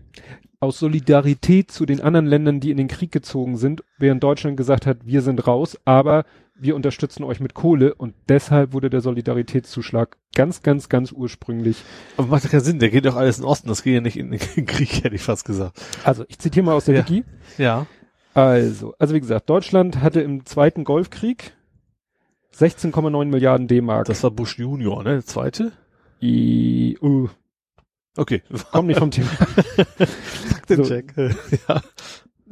Aus 0.61 0.77
Solidarität 0.79 1.71
zu 1.71 1.85
den 1.85 2.01
anderen 2.01 2.27
Ländern, 2.27 2.59
die 2.59 2.71
in 2.71 2.77
den 2.77 2.87
Krieg 2.87 3.11
gezogen 3.11 3.57
sind, 3.57 3.83
während 3.97 4.23
Deutschland 4.23 4.55
gesagt 4.57 4.85
hat, 4.85 4.99
wir 5.05 5.23
sind 5.23 5.47
raus, 5.47 5.77
aber 5.85 6.23
wir 6.53 6.75
unterstützen 6.75 7.23
euch 7.23 7.39
mit 7.39 7.55
Kohle 7.55 7.95
und 7.95 8.13
deshalb 8.29 8.71
wurde 8.73 8.91
der 8.91 9.01
Solidaritätszuschlag 9.01 10.17
ganz, 10.35 10.61
ganz, 10.61 10.87
ganz 10.87 11.11
ursprünglich. 11.11 11.83
Aber 12.15 12.27
macht 12.27 12.43
ja 12.43 12.49
keinen 12.49 12.61
Sinn, 12.61 12.77
der 12.77 12.91
geht 12.91 13.05
doch 13.05 13.15
alles 13.15 13.37
in 13.37 13.43
den 13.43 13.49
Osten, 13.49 13.69
das 13.69 13.81
geht 13.81 13.95
ja 13.95 14.01
nicht 14.01 14.17
in 14.17 14.29
den 14.29 14.39
Krieg, 14.67 15.03
hätte 15.03 15.15
ich 15.15 15.23
fast 15.23 15.45
gesagt. 15.45 15.81
Also, 16.03 16.25
ich 16.27 16.37
zitiere 16.37 16.63
mal 16.67 16.75
aus 16.75 16.85
der 16.85 16.95
ja. 16.95 17.01
Wiki. 17.01 17.23
Ja. 17.57 17.87
Also, 18.35 18.93
also 18.99 19.15
wie 19.15 19.19
gesagt, 19.19 19.49
Deutschland 19.49 20.01
hatte 20.01 20.21
im 20.21 20.45
Zweiten 20.45 20.83
Golfkrieg 20.83 21.53
16,9 22.55 23.25
Milliarden 23.25 23.67
D-Mark. 23.67 24.05
Das 24.05 24.21
war 24.21 24.29
Bush 24.29 24.59
Junior, 24.59 25.03
ne? 25.03 25.13
Der 25.13 25.25
zweite? 25.25 25.71
I, 26.21 26.99
uh, 27.01 27.29
Okay. 28.17 28.41
Komm 28.71 28.87
nicht 28.87 28.99
vom 28.99 29.11
Thema. 29.11 29.27
Faktencheck. 29.27 31.13
So. 31.15 31.21
ja. 31.67 31.81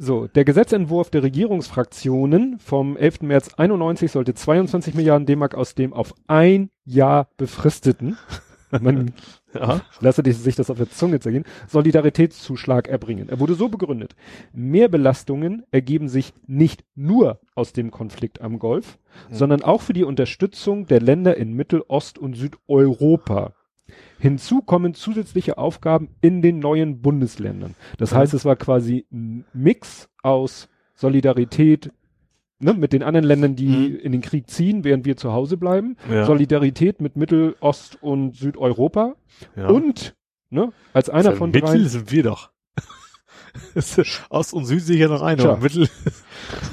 So, 0.02 0.26
der 0.28 0.46
Gesetzentwurf 0.46 1.10
der 1.10 1.22
Regierungsfraktionen 1.22 2.58
vom 2.58 2.96
11. 2.96 3.20
März 3.20 3.52
91 3.58 4.10
sollte 4.10 4.32
22 4.32 4.94
Milliarden 4.94 5.26
D-Mark 5.26 5.54
aus 5.54 5.74
dem 5.74 5.92
auf 5.92 6.14
ein 6.26 6.70
Jahr 6.86 7.28
befristeten, 7.36 8.16
man 8.80 9.12
ja. 9.54 9.82
lasse 10.00 10.22
sich 10.32 10.54
das 10.54 10.70
auf 10.70 10.78
der 10.78 10.90
Zunge 10.90 11.20
zergehen, 11.20 11.44
Solidaritätszuschlag 11.68 12.88
erbringen. 12.88 13.28
Er 13.28 13.40
wurde 13.40 13.54
so 13.54 13.68
begründet. 13.68 14.14
Mehrbelastungen 14.52 15.64
ergeben 15.70 16.08
sich 16.08 16.32
nicht 16.46 16.84
nur 16.94 17.40
aus 17.54 17.72
dem 17.72 17.90
Konflikt 17.90 18.40
am 18.40 18.58
Golf, 18.58 18.98
mhm. 19.28 19.34
sondern 19.34 19.62
auch 19.62 19.82
für 19.82 19.92
die 19.92 20.04
Unterstützung 20.04 20.86
der 20.86 21.00
Länder 21.00 21.36
in 21.36 21.52
Mittel-, 21.52 21.84
Ost- 21.88 22.18
und 22.18 22.34
Südeuropa. 22.36 23.52
Hinzu 24.20 24.60
kommen 24.60 24.94
zusätzliche 24.94 25.58
Aufgaben 25.58 26.10
in 26.20 26.42
den 26.42 26.58
neuen 26.58 27.00
Bundesländern. 27.00 27.74
Das 27.98 28.12
mhm. 28.12 28.16
heißt, 28.16 28.34
es 28.34 28.44
war 28.44 28.56
quasi 28.56 29.06
ein 29.10 29.44
Mix 29.52 30.08
aus 30.22 30.68
Solidarität 30.94 31.90
ne, 32.58 32.74
mit 32.74 32.92
den 32.92 33.02
anderen 33.02 33.26
Ländern, 33.26 33.56
die 33.56 33.66
mhm. 33.66 33.96
in 33.96 34.12
den 34.12 34.20
Krieg 34.20 34.48
ziehen, 34.48 34.84
während 34.84 35.06
wir 35.06 35.16
zu 35.16 35.32
Hause 35.32 35.56
bleiben. 35.56 35.96
Ja. 36.10 36.26
Solidarität 36.26 37.00
mit 37.00 37.16
Mittel-, 37.16 37.56
Ost- 37.60 37.98
und 38.02 38.36
Südeuropa. 38.36 39.16
Ja. 39.56 39.68
Und 39.68 40.14
ne, 40.50 40.72
als 40.92 41.08
einer 41.08 41.32
von. 41.32 41.50
Mittel 41.50 41.88
sind 41.88 42.12
wir 42.12 42.22
doch. 42.22 42.50
Ost 44.30 44.52
und 44.52 44.66
Süd 44.66 44.82
sicher 44.82 45.08
noch 45.08 45.22
einer. 45.22 45.56
Mittel. 45.56 45.88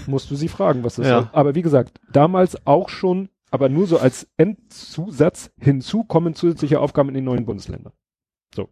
musst 0.05 0.29
du 0.29 0.35
sie 0.35 0.47
fragen, 0.47 0.83
was 0.83 0.95
das 0.95 1.07
ja. 1.07 1.19
ist. 1.19 1.29
Aber 1.31 1.55
wie 1.55 1.61
gesagt, 1.61 1.99
damals 2.11 2.67
auch 2.67 2.89
schon 2.89 3.29
aber 3.57 3.69
nur 3.69 3.87
so 3.87 3.97
als 3.97 4.27
Endzusatz 4.37 5.49
hinzu 5.59 6.03
kommen 6.03 6.35
zusätzliche 6.35 6.79
Aufgaben 6.79 7.09
in 7.09 7.15
den 7.15 7.23
neuen 7.23 7.45
Bundesländern. 7.45 7.91
So. 8.53 8.69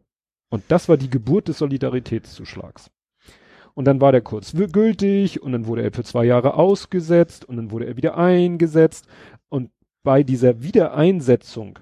Und 0.51 0.63
das 0.67 0.87
war 0.87 0.95
die 0.95 1.09
Geburt 1.09 1.47
des 1.47 1.57
Solidaritätszuschlags. 1.57 2.91
Und 3.73 3.85
dann 3.85 3.99
war 3.99 4.11
der 4.11 4.21
kurz 4.21 4.53
gültig 4.53 5.41
und 5.41 5.53
dann 5.53 5.65
wurde 5.65 5.81
er 5.81 5.91
für 5.91 6.03
zwei 6.03 6.23
Jahre 6.23 6.53
ausgesetzt 6.53 7.45
und 7.45 7.57
dann 7.57 7.71
wurde 7.71 7.87
er 7.87 7.97
wieder 7.97 8.15
eingesetzt. 8.15 9.07
Und 9.49 9.71
bei 10.03 10.21
dieser 10.21 10.61
Wiedereinsetzung 10.61 11.79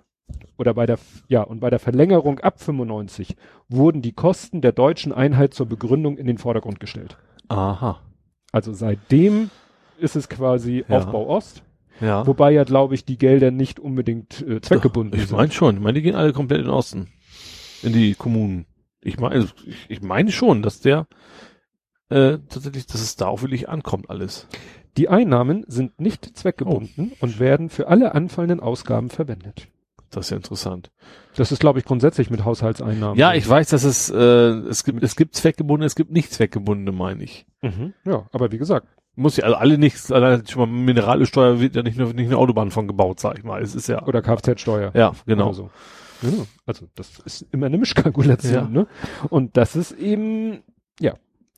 oder 0.57 0.73
bei 0.73 0.85
der, 0.85 0.97
ja, 1.27 1.41
und 1.41 1.59
bei 1.59 1.69
der 1.69 1.79
Verlängerung 1.79 2.39
ab 2.39 2.61
95 2.61 3.35
wurden 3.67 4.01
die 4.01 4.13
Kosten 4.13 4.61
der 4.61 4.71
deutschen 4.71 5.11
Einheit 5.11 5.53
zur 5.53 5.65
Begründung 5.65 6.17
in 6.17 6.25
den 6.25 6.37
Vordergrund 6.37 6.79
gestellt. 6.79 7.17
Aha. 7.49 7.99
Also 8.53 8.71
seitdem 8.71 9.49
ist 9.97 10.15
es 10.15 10.29
quasi 10.29 10.85
ja. 10.87 10.97
Aufbau 10.97 11.27
Ost. 11.27 11.63
Ja. 12.01 12.25
Wobei 12.25 12.51
ja, 12.51 12.63
glaube 12.63 12.95
ich, 12.95 13.05
die 13.05 13.17
Gelder 13.17 13.51
nicht 13.51 13.79
unbedingt 13.79 14.41
äh, 14.41 14.61
zweckgebunden 14.61 15.13
ich 15.19 15.27
sind. 15.27 15.35
Ich 15.35 15.37
meine 15.37 15.51
schon. 15.51 15.75
Ich 15.75 15.81
meine, 15.81 15.93
die 15.93 16.01
gehen 16.01 16.15
alle 16.15 16.33
komplett 16.33 16.59
in 16.59 16.65
den 16.65 16.73
Osten. 16.73 17.07
In 17.81 17.93
die 17.93 18.15
Kommunen. 18.15 18.65
Ich 19.01 19.19
meine, 19.19 19.35
also, 19.35 19.47
ich, 19.65 19.85
ich 19.89 20.01
meine 20.01 20.31
schon, 20.31 20.61
dass 20.61 20.79
der 20.79 21.07
äh, 22.09 22.39
tatsächlich, 22.49 22.85
dass 22.87 23.01
es 23.01 23.15
da 23.15 23.27
auch 23.27 23.41
wirklich 23.41 23.69
ankommt 23.69 24.09
alles. 24.09 24.47
Die 24.97 25.09
Einnahmen 25.09 25.65
sind 25.67 25.99
nicht 25.99 26.37
zweckgebunden 26.37 27.11
oh. 27.13 27.17
und 27.19 27.39
werden 27.39 27.69
für 27.69 27.87
alle 27.87 28.13
anfallenden 28.13 28.59
Ausgaben 28.59 29.09
verwendet. 29.09 29.67
Das 30.11 30.27
ist 30.27 30.29
ja 30.29 30.37
interessant. 30.37 30.91
Das 31.35 31.51
ist, 31.51 31.59
glaube 31.59 31.79
ich, 31.79 31.85
grundsätzlich 31.85 32.29
mit 32.29 32.45
Haushaltseinnahmen. 32.45 33.17
Ja, 33.17 33.33
ich 33.33 33.49
weiß, 33.49 33.69
dass 33.69 33.83
es, 33.83 34.11
äh, 34.11 34.15
es 34.15 34.83
gibt, 34.83 35.01
es 35.01 35.15
gibt 35.15 35.35
zweckgebundene, 35.35 35.87
es 35.87 35.95
gibt 35.95 36.11
nicht 36.11 36.31
zweckgebundene, 36.31 36.91
meine 36.91 37.23
ich. 37.23 37.47
Mhm. 37.63 37.93
Ja, 38.05 38.27
aber 38.31 38.51
wie 38.51 38.59
gesagt, 38.59 38.87
muss 39.15 39.37
ja, 39.37 39.45
also 39.45 39.57
alle 39.57 39.77
nichts, 39.77 40.11
allein 40.11 40.45
schon 40.47 40.61
mal 40.69 40.77
Mineralsteuer 40.77 41.59
wird 41.59 41.75
ja 41.75 41.83
nicht 41.83 41.97
nur 41.97 42.13
nicht 42.13 42.27
eine 42.27 42.37
Autobahn 42.37 42.71
von 42.71 42.87
gebaut, 42.87 43.19
sag 43.19 43.37
ich 43.37 43.43
mal. 43.43 43.61
Es 43.61 43.75
ist 43.75 43.87
ja. 43.87 44.05
Oder 44.05 44.21
Kfz-Steuer. 44.21 44.91
Ja, 44.95 45.13
genau. 45.25 45.53
So. 45.53 45.69
Ja, 46.21 46.29
also 46.65 46.87
das 46.95 47.19
ist 47.25 47.45
immer 47.51 47.67
eine 47.67 47.77
Mischkalkulation, 47.77 48.53
ja. 48.53 48.67
ne? 48.69 48.87
Und 49.29 49.57
das 49.57 49.75
ist 49.75 49.91
eben, 49.91 50.63
ja. 50.99 51.15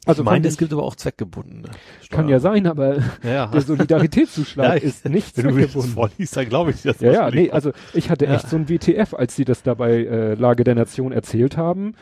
Also 0.07 0.21
ich 0.21 0.25
meine, 0.25 0.47
es 0.47 0.57
gibt 0.57 0.71
aber 0.71 0.83
auch 0.83 0.95
zweckgebundene. 0.95 1.69
Steuer. 2.01 2.17
Kann 2.17 2.29
ja 2.29 2.39
sein, 2.39 2.67
aber 2.67 2.97
ja. 3.23 3.47
der 3.53 3.61
Solidaritätszuschlag 3.61 4.67
ja, 4.83 4.87
ist 4.87 5.05
nicht 5.09 5.35
wenn 5.37 5.51
zweckgebunden. 5.51 5.95
Wenn 5.95 6.25
du 6.25 6.31
dann 6.31 6.49
glaube 6.49 6.71
ich 6.71 6.81
das. 6.81 6.99
Ja, 6.99 7.11
ja, 7.11 7.31
nee, 7.31 7.49
also 7.51 7.71
ich 7.93 8.09
hatte 8.09 8.27
echt 8.27 8.49
so 8.49 8.55
ein 8.55 8.69
WTF, 8.69 9.13
als 9.13 9.35
sie 9.35 9.45
das 9.45 9.63
dabei 9.63 10.03
äh, 10.03 10.33
Lage 10.35 10.63
der 10.63 10.75
Nation 10.75 11.11
erzählt 11.11 11.57
haben 11.57 11.95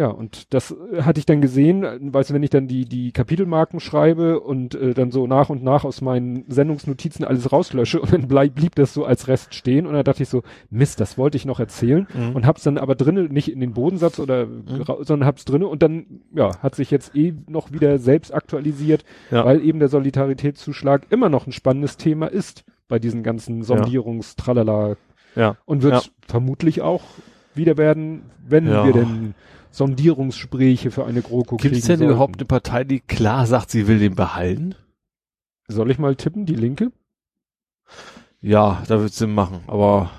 ja, 0.00 0.06
und 0.06 0.54
das 0.54 0.70
äh, 0.70 1.02
hatte 1.02 1.18
ich 1.18 1.26
dann 1.26 1.42
gesehen, 1.42 1.84
äh, 1.84 1.98
weißt 2.00 2.30
du, 2.30 2.34
wenn 2.34 2.42
ich 2.42 2.48
dann 2.48 2.66
die, 2.66 2.86
die 2.86 3.12
Kapitelmarken 3.12 3.80
schreibe 3.80 4.40
und 4.40 4.74
äh, 4.74 4.94
dann 4.94 5.10
so 5.10 5.26
nach 5.26 5.50
und 5.50 5.62
nach 5.62 5.84
aus 5.84 6.00
meinen 6.00 6.46
Sendungsnotizen 6.48 7.22
alles 7.22 7.52
rauslösche 7.52 8.00
und 8.00 8.10
dann 8.10 8.26
bleib, 8.26 8.54
blieb 8.54 8.74
das 8.76 8.94
so 8.94 9.04
als 9.04 9.28
Rest 9.28 9.54
stehen 9.54 9.86
und 9.86 9.92
dann 9.92 10.04
dachte 10.04 10.22
ich 10.22 10.30
so, 10.30 10.42
Mist, 10.70 11.00
das 11.00 11.18
wollte 11.18 11.36
ich 11.36 11.44
noch 11.44 11.60
erzählen 11.60 12.08
mhm. 12.14 12.34
und 12.34 12.46
hab's 12.46 12.62
dann 12.62 12.78
aber 12.78 12.94
drinnen, 12.94 13.30
nicht 13.30 13.52
in 13.52 13.60
den 13.60 13.74
Bodensatz 13.74 14.18
oder, 14.18 14.46
mhm. 14.46 14.84
sondern 15.00 15.26
hab's 15.26 15.44
drinnen 15.44 15.66
und 15.66 15.82
dann, 15.82 16.22
ja, 16.34 16.56
hat 16.62 16.76
sich 16.76 16.90
jetzt 16.90 17.14
eh 17.14 17.34
noch 17.46 17.70
wieder 17.70 17.98
selbst 17.98 18.32
aktualisiert, 18.32 19.04
ja. 19.30 19.44
weil 19.44 19.62
eben 19.62 19.80
der 19.80 19.88
Solidaritätszuschlag 19.88 21.08
immer 21.10 21.28
noch 21.28 21.46
ein 21.46 21.52
spannendes 21.52 21.98
Thema 21.98 22.26
ist 22.26 22.64
bei 22.88 22.98
diesen 22.98 23.22
ganzen 23.22 23.62
Sondierungs-Tralala. 23.62 24.96
Ja. 25.36 25.58
Und 25.66 25.82
wird 25.82 26.06
ja. 26.06 26.10
vermutlich 26.26 26.80
auch 26.80 27.02
wieder 27.54 27.76
werden, 27.76 28.22
wenn 28.48 28.66
Ja. 28.66 28.86
wir 28.86 28.92
denn 28.94 29.34
Sondierungsgespräche 29.70 30.90
für 30.90 31.06
eine 31.06 31.22
GroKo 31.22 31.56
Gibt 31.56 31.76
es 31.76 31.84
denn 31.84 31.98
sollten. 31.98 32.12
überhaupt 32.12 32.36
eine 32.36 32.44
Partei, 32.44 32.84
die 32.84 33.00
klar 33.00 33.46
sagt, 33.46 33.70
sie 33.70 33.86
will 33.86 33.98
den 33.98 34.14
behalten? 34.14 34.74
Soll 35.68 35.90
ich 35.90 35.98
mal 35.98 36.16
tippen, 36.16 36.46
die 36.46 36.56
Linke? 36.56 36.90
Ja, 38.40 38.82
da 38.88 39.00
wird 39.00 39.12
Sinn 39.12 39.34
machen, 39.34 39.60
aber, 39.66 40.10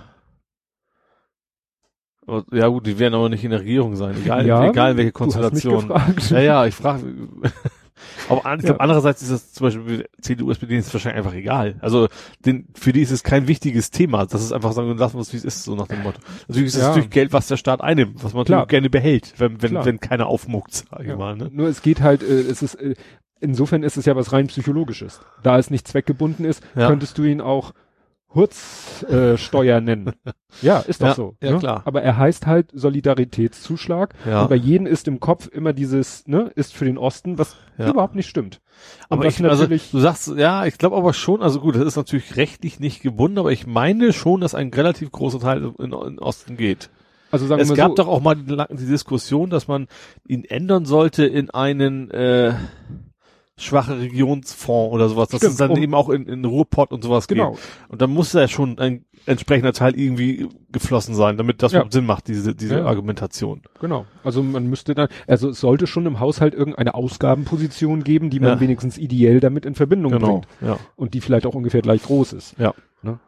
ja 2.52 2.68
gut, 2.68 2.86
die 2.86 3.00
werden 3.00 3.16
aber 3.16 3.30
nicht 3.30 3.44
in 3.44 3.52
der 3.52 3.62
Regierung 3.62 3.96
sein, 3.96 4.16
egal, 4.16 4.46
egal 4.70 4.96
welche 4.96 5.12
Konstellation. 5.12 5.92
Ja, 6.30 6.40
ja, 6.40 6.66
ich 6.66 6.76
frage. 6.76 7.04
aber 8.30 8.46
an, 8.46 8.60
ich 8.60 8.64
Ja. 8.64 8.70
glaube, 8.70 8.82
andererseits 8.82 9.22
ist 9.22 9.32
das 9.32 9.54
zum 9.54 9.66
Beispiel 9.68 10.08
CDU, 10.22 10.52
SPD 10.52 10.78
ist 10.78 10.94
wahrscheinlich 10.94 11.18
einfach 11.18 11.34
egal. 11.36 11.76
Also 11.82 12.08
den, 12.46 12.68
für 12.76 12.94
die 12.94 13.02
ist 13.02 13.12
es 13.12 13.24
kein 13.24 13.48
wichtiges 13.48 13.92
Thema. 13.92 14.26
Das 14.26 14.42
ist 14.42 14.52
einfach 14.52 14.72
sagen, 14.74 14.96
lassen 14.98 15.16
wir 15.18 15.22
es 15.22 15.34
wie 15.34 15.38
es 15.38 15.46
ist, 15.46 15.64
so 15.64 15.76
nach 15.76 15.88
dem 15.88 16.02
Motto. 16.04 16.20
Natürlich 16.48 16.68
ist 16.70 16.76
es 16.76 16.82
Ja. 16.82 16.88
natürlich 16.90 17.10
Geld, 17.10 17.34
was 17.34 17.48
der 17.48 17.58
Staat 17.58 17.82
einnimmt, 17.82 18.24
was 18.24 18.34
man 18.34 18.46
Klar. 18.46 18.66
gerne 18.68 18.90
behält, 18.90 19.34
wenn, 19.38 19.62
wenn, 19.62 19.72
Klar. 19.72 19.86
wenn 19.86 20.00
keiner 20.00 20.28
aufmuckt, 20.28 20.74
sag 20.74 21.02
ich 21.02 21.08
Ja. 21.08 21.16
mal. 21.16 21.36
Ne? 21.36 21.50
Nur 21.52 21.68
es 21.68 21.82
geht 21.82 22.02
halt, 22.02 22.24
äh, 22.24 22.26
es 22.42 22.62
ist, 22.62 22.76
äh, 22.76 22.96
insofern 23.40 23.84
ist 23.84 23.98
es 23.98 24.06
ja 24.06 24.16
was 24.16 24.32
rein 24.34 24.48
psychologisches. 24.48 25.20
Da 25.44 25.58
es 25.58 25.70
nicht 25.72 25.88
zweckgebunden 25.88 26.46
ist, 26.46 26.64
Ja. 26.76 26.88
könntest 26.88 27.18
du 27.18 27.24
ihn 27.24 27.42
auch 27.42 27.74
Hurzsteuer 28.34 29.34
äh, 29.34 29.38
Steuer 29.38 29.82
nennen. 29.82 30.14
Ja, 30.62 30.80
ist 30.80 31.02
doch 31.02 31.08
Ja, 31.08 31.14
so. 31.16 31.36
ja, 31.42 31.52
ne? 31.52 31.60
klar. 31.60 31.82
Aber 31.86 32.02
er 32.02 32.18
heißt 32.18 32.46
halt 32.46 32.70
Solidaritätszuschlag. 32.74 34.14
Ja. 34.26 34.42
Und 34.44 34.50
bei 34.50 34.56
jedem 34.56 34.86
ist 34.86 35.08
im 35.08 35.20
Kopf 35.22 35.48
immer 35.48 35.72
dieses, 35.74 36.28
ne, 36.28 36.52
ist 36.56 36.74
für 36.74 36.84
den 36.86 36.98
Osten, 36.98 37.38
was 37.38 37.56
Ja. 37.78 37.90
überhaupt 37.90 38.16
nicht 38.16 38.28
stimmt. 38.28 38.60
Und 39.10 39.18
Aber 39.20 39.26
ich, 39.28 39.42
also, 39.44 39.64
natürlich, 39.64 39.92
du 39.92 40.00
sagst, 40.00 40.28
ja, 40.36 40.66
ich 40.66 40.78
glaube 40.78 40.98
aber 40.98 41.14
schon, 41.14 41.42
also 41.42 41.62
gut, 41.62 41.76
das 41.76 41.84
ist 41.86 41.96
natürlich 41.96 42.36
rechtlich 42.36 42.80
nicht 42.80 43.02
gebunden, 43.02 43.38
aber 43.40 43.52
ich 43.52 43.66
meine 43.66 44.12
schon, 44.14 44.42
dass 44.42 44.54
ein 44.56 44.70
relativ 44.74 45.12
großer 45.12 45.40
Teil 45.40 45.72
in, 45.80 45.94
in 45.94 46.20
Osten 46.20 46.58
geht. 46.58 46.90
also 47.32 47.48
sagen 47.48 47.62
es 47.62 47.70
wir 47.70 47.76
gab 47.78 47.92
so, 47.92 47.96
doch 47.96 48.08
auch 48.08 48.22
mal 48.22 48.36
die, 48.36 48.46
die 48.76 48.86
Diskussion, 48.88 49.50
dass 49.50 49.68
man 49.70 49.88
ihn 50.28 50.44
ändern 50.44 50.86
sollte 50.86 51.26
in 51.26 51.50
einen 51.50 52.12
äh, 52.12 52.54
schwache 53.62 54.00
Regionsfonds 54.00 54.94
oder 54.94 55.08
sowas, 55.10 55.30
dass 55.30 55.40
Stimmt, 55.40 55.52
es 55.52 55.58
dann 55.58 55.72
um- 55.72 55.78
eben 55.78 55.94
auch 55.94 56.10
in, 56.10 56.26
in 56.28 56.44
Ruhrpott 56.46 56.92
und 56.92 57.04
sowas 57.04 57.28
genau, 57.28 57.52
geht. 57.52 57.60
Und 57.90 58.02
dann 58.02 58.10
muss 58.12 58.34
ja 58.34 58.48
schon 58.48 58.78
ein 58.80 59.06
entsprechender 59.26 59.72
Teil 59.74 59.96
irgendwie 59.98 60.50
geflossen 60.72 61.14
sein, 61.16 61.38
damit 61.38 61.62
das 61.62 61.72
Ja. 61.72 61.80
überhaupt 61.80 61.94
Sinn 61.94 62.06
macht, 62.06 62.28
diese, 62.28 62.56
diese 62.56 62.78
Ja. 62.80 62.86
Argumentation. 62.86 63.62
genau. 63.80 64.06
Also 64.24 64.42
man 64.44 64.68
müsste 64.68 64.96
dann, 64.96 65.08
also 65.28 65.50
es 65.50 65.60
sollte 65.60 65.86
schon 65.88 66.06
im 66.06 66.20
Haushalt 66.20 66.54
irgendeine 66.54 66.96
Ausgabenposition 66.96 68.04
geben, 68.04 68.30
die 68.30 68.40
man 68.40 68.50
Ja. 68.50 68.60
wenigstens 68.60 68.98
ideell 68.98 69.40
damit 69.40 69.66
in 69.66 69.76
Verbindung 69.76 70.12
bringt. 70.20 70.48
ja. 70.62 70.78
und 70.96 71.14
die 71.14 71.22
vielleicht 71.22 71.46
auch 71.46 71.56
ungefähr 71.56 71.82
gleich 71.82 72.04
groß 72.04 72.34
ist. 72.34 72.56
Ja. 72.58 72.74
Ne? 73.04 73.20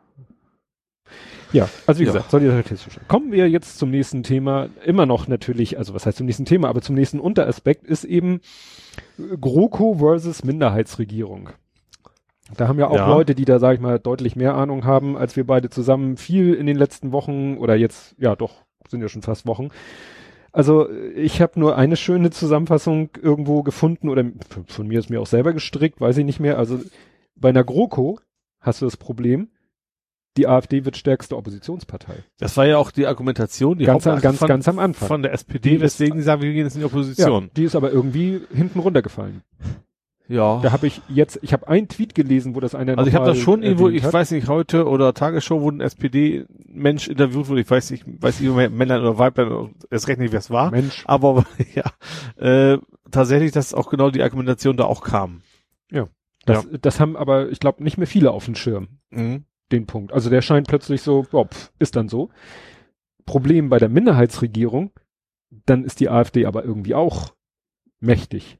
Ja, 1.51 1.69
also 1.85 1.99
wie 2.01 2.05
Ja. 2.05 2.11
gesagt, 2.13 2.31
Solidaritätszuschlag. 2.31 3.07
Kommen 3.07 3.31
wir 3.31 3.47
jetzt 3.47 3.77
zum 3.77 3.91
nächsten 3.91 4.23
Thema. 4.23 4.69
Immer 4.83 5.05
noch 5.05 5.27
natürlich, 5.27 5.77
also 5.77 5.93
was 5.93 6.05
heißt 6.07 6.17
zum 6.17 6.25
nächsten 6.25 6.45
Thema, 6.45 6.69
aber 6.69 6.81
zum 6.81 6.95
nächsten 6.95 7.19
Unteraspekt 7.19 7.85
ist 7.85 8.03
eben 8.05 8.39
GroKo 9.39 9.95
versus 9.95 10.43
Minderheitsregierung. 10.43 11.49
Da 12.57 12.67
haben 12.67 12.79
ja 12.79 12.87
auch 12.87 12.95
Ja. 12.95 13.07
Leute, 13.07 13.35
die 13.35 13.45
da, 13.45 13.59
sag 13.59 13.75
ich 13.75 13.79
mal, 13.79 13.99
deutlich 13.99 14.35
mehr 14.35 14.55
Ahnung 14.55 14.85
haben, 14.85 15.17
als 15.17 15.35
wir 15.35 15.45
beide 15.45 15.69
zusammen, 15.69 16.17
viel 16.17 16.53
in 16.53 16.65
den 16.65 16.77
letzten 16.77 17.11
Wochen 17.11 17.57
oder 17.57 17.75
jetzt, 17.75 18.15
ja 18.19 18.35
doch, 18.35 18.63
sind 18.89 19.01
ja 19.01 19.07
schon 19.09 19.21
fast 19.21 19.45
Wochen. 19.47 19.69
Also 20.51 20.87
ich 21.15 21.41
habe 21.41 21.59
nur 21.59 21.77
eine 21.77 21.95
schöne 21.95 22.29
Zusammenfassung 22.29 23.09
irgendwo 23.19 23.63
gefunden 23.63 24.09
oder 24.09 24.23
von- 24.49 24.65
von 24.67 24.87
mir 24.87 24.99
ist 24.99 25.09
mir 25.09 25.19
auch 25.21 25.25
selber 25.27 25.53
gestrickt, 25.53 25.99
weiß 25.99 26.17
ich 26.17 26.25
nicht 26.25 26.39
mehr. 26.39 26.59
Also 26.59 26.79
bei 27.35 27.49
einer 27.49 27.63
GroKo 27.63 28.19
hast 28.59 28.81
du 28.81 28.85
das 28.85 28.97
Problem, 28.97 29.49
die 30.37 30.47
AfD 30.47 30.83
wird 30.85 30.97
stärkste 30.97 31.37
Oppositionspartei. 31.37 32.15
Das 32.39 32.57
war 32.57 32.65
ja 32.65 32.77
auch 32.77 32.91
die 32.91 33.05
Argumentation, 33.05 33.77
die 33.77 33.85
Ganz, 33.85 34.07
am- 34.07 34.19
ganz, 34.19 34.39
von, 34.39 34.47
ganz 34.47 34.67
am 34.67 34.79
Anfang. 34.79 35.07
von 35.07 35.21
der 35.21 35.33
SPD, 35.33 35.79
weswegen 35.79 36.17
sie 36.17 36.23
sagen, 36.23 36.41
wir 36.41 36.51
gehen 36.51 36.65
jetzt 36.65 36.75
in 36.75 36.79
die 36.81 36.87
ja, 36.87 36.91
Opposition. 36.91 37.51
die 37.55 37.63
ist 37.63 37.75
aber 37.75 37.91
irgendwie 37.91 38.41
hinten 38.53 38.79
runtergefallen. 38.79 39.41
Ja. 40.29 40.61
Da 40.63 40.71
habe 40.71 40.87
ich 40.87 41.01
jetzt, 41.09 41.37
ich 41.41 41.51
habe 41.53 41.67
einen 41.67 41.89
Tweet 41.89 42.15
gelesen, 42.15 42.55
wo 42.55 42.59
das 42.61 42.75
einer 42.75 42.97
Also 42.97 43.09
ich 43.09 43.15
habe 43.15 43.25
das 43.25 43.37
schon 43.37 43.61
irgendwo, 43.61 43.89
ich 43.89 44.03
hat. 44.03 44.13
weiß 44.13 44.31
nicht, 44.31 44.47
heute 44.47 44.87
oder 44.87 45.13
Tagesschau, 45.13 45.61
wo 45.61 45.69
ein 45.69 45.81
SPD-Mensch 45.81 47.09
interviewt 47.09 47.49
wurde, 47.49 47.61
ich 47.61 47.69
weiß 47.69 47.91
nicht, 47.91 48.05
weiß 48.07 48.39
nicht, 48.39 48.49
ob 48.49 48.55
Männlein 48.55 49.01
oder 49.01 49.17
Weiblein, 49.17 49.75
erst 49.91 50.07
recht 50.07 50.19
nicht, 50.19 50.31
wer 50.31 50.39
es 50.39 50.49
war, 50.49 50.71
Mensch, 50.71 51.03
aber 51.05 51.45
ja, 51.75 51.83
äh, 52.73 52.77
tatsächlich, 53.11 53.51
dass 53.51 53.73
auch 53.73 53.89
genau 53.89 54.09
die 54.11 54.23
Argumentation 54.23 54.77
da 54.77 54.85
auch 54.85 55.03
kam. 55.03 55.41
das, 56.45 56.67
das 56.81 56.99
haben 56.99 57.15
aber, 57.15 57.49
ich 57.49 57.59
glaube, 57.59 57.83
nicht 57.83 57.97
mehr 57.97 58.07
viele 58.07 58.31
auf 58.31 58.45
dem 58.45 58.55
Schirm. 58.55 58.87
Mhm. 59.11 59.43
Den 59.71 59.85
Punkt. 59.85 60.13
Also 60.13 60.29
der 60.29 60.41
scheint 60.41 60.67
plötzlich 60.67 61.01
so, 61.01 61.25
boah, 61.29 61.47
pf, 61.47 61.71
ist 61.79 61.95
dann 61.95 62.09
so. 62.09 62.29
Problem 63.25 63.69
bei 63.69 63.79
der 63.79 63.89
Minderheitsregierung, 63.89 64.91
dann 65.65 65.83
ist 65.83 65.99
die 65.99 66.09
AfD 66.09 66.45
aber 66.45 66.63
irgendwie 66.63 66.95
auch 66.95 67.33
mächtig. 67.99 68.59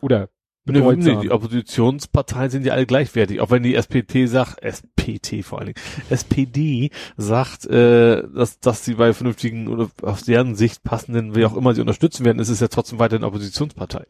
Oder 0.00 0.28
Nee, 0.66 0.96
nee, 0.96 1.16
die 1.16 1.30
Oppositionsparteien 1.30 2.50
sind 2.50 2.66
ja 2.66 2.74
alle 2.74 2.84
gleichwertig, 2.84 3.40
auch 3.40 3.50
wenn 3.50 3.62
die 3.62 3.74
SPD 3.74 4.26
sagt, 4.26 4.62
SPT 4.62 5.42
vor 5.42 5.58
allen 5.58 5.68
Dingen, 5.68 5.80
SPD 6.10 6.90
sagt, 7.16 7.66
äh, 7.66 8.22
dass, 8.28 8.60
dass 8.60 8.84
sie 8.84 8.94
bei 8.94 9.14
vernünftigen 9.14 9.68
oder 9.68 9.88
aus 10.02 10.22
deren 10.24 10.54
Sicht 10.54 10.82
passenden, 10.82 11.34
wie 11.34 11.46
auch 11.46 11.56
immer 11.56 11.74
sie 11.74 11.80
unterstützen 11.80 12.26
werden, 12.26 12.38
ist 12.38 12.50
es 12.50 12.60
ja 12.60 12.68
trotzdem 12.68 12.98
weiterhin 12.98 13.24
Oppositionspartei. 13.24 14.04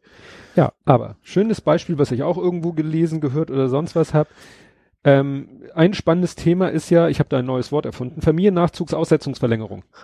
Ja, 0.57 0.73
aber 0.85 1.17
schönes 1.23 1.61
Beispiel, 1.61 1.99
was 1.99 2.11
ich 2.11 2.25
auch 2.25 2.37
irgendwo 2.37 2.73
gelesen, 2.73 3.21
gehört 3.21 3.51
oder 3.51 3.69
sonst 3.69 3.95
was 3.95 4.13
hab. 4.13 4.29
Ähm, 5.03 5.49
ein 5.75 5.95
spannendes 5.95 6.35
Thema 6.35 6.69
ist 6.69 6.91
ja, 6.91 7.09
ich 7.09 7.21
habe 7.21 7.29
da 7.31 7.39
ein 7.39 7.47
neues 7.47 7.73
Wort 7.73 7.87
erfunden, 7.87 8.21
Familiennachzugsaussetzungsverlängerung. 8.21 9.85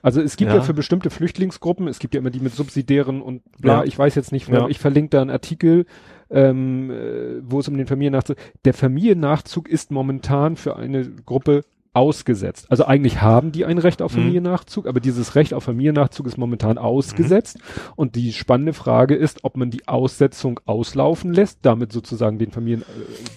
Also 0.00 0.22
es 0.22 0.38
gibt 0.38 0.50
ja. 0.50 0.56
Ja. 0.56 0.62
für 0.62 0.72
bestimmte 0.72 1.10
Flüchtlingsgruppen, 1.10 1.86
es 1.86 1.98
gibt 1.98 2.14
ja 2.14 2.20
immer 2.20 2.30
die 2.30 2.40
mit 2.40 2.54
subsidiären 2.54 3.20
und 3.20 3.42
bla, 3.60 3.80
Ja. 3.80 3.84
ich 3.84 3.98
weiß 3.98 4.14
jetzt 4.14 4.32
nicht, 4.32 4.48
Ja. 4.48 4.66
ich 4.68 4.78
verlinke 4.78 5.10
da 5.10 5.20
einen 5.20 5.28
Artikel, 5.28 5.84
ähm, 6.30 6.90
äh, 6.90 7.42
wo 7.42 7.60
es 7.60 7.68
um 7.68 7.76
den 7.76 7.86
Familiennachzug, 7.86 8.38
der 8.64 8.72
Familiennachzug 8.72 9.68
ist 9.68 9.90
momentan 9.90 10.56
für 10.56 10.76
eine 10.76 11.06
Gruppe 11.26 11.64
ausgesetzt. 11.94 12.66
Also 12.70 12.84
eigentlich 12.86 13.20
haben 13.20 13.52
die 13.52 13.64
ein 13.64 13.78
Recht 13.78 14.00
auf 14.02 14.12
Mhm. 14.14 14.20
Familiennachzug, 14.22 14.86
aber 14.86 15.00
dieses 15.00 15.34
Recht 15.34 15.52
auf 15.54 15.64
Familiennachzug 15.64 16.26
ist 16.26 16.38
momentan 16.38 16.78
ausgesetzt. 16.78 17.58
Und 17.96 18.14
die 18.16 18.32
spannende 18.32 18.72
Frage 18.72 19.14
ist, 19.14 19.44
ob 19.44 19.56
man 19.56 19.70
die 19.70 19.86
Aussetzung 19.88 20.58
auslaufen 20.64 21.32
lässt, 21.34 21.58
damit 21.62 21.92
sozusagen 21.92 22.38
den 22.38 22.50
Familien, 22.50 22.82
äh, 22.82 22.84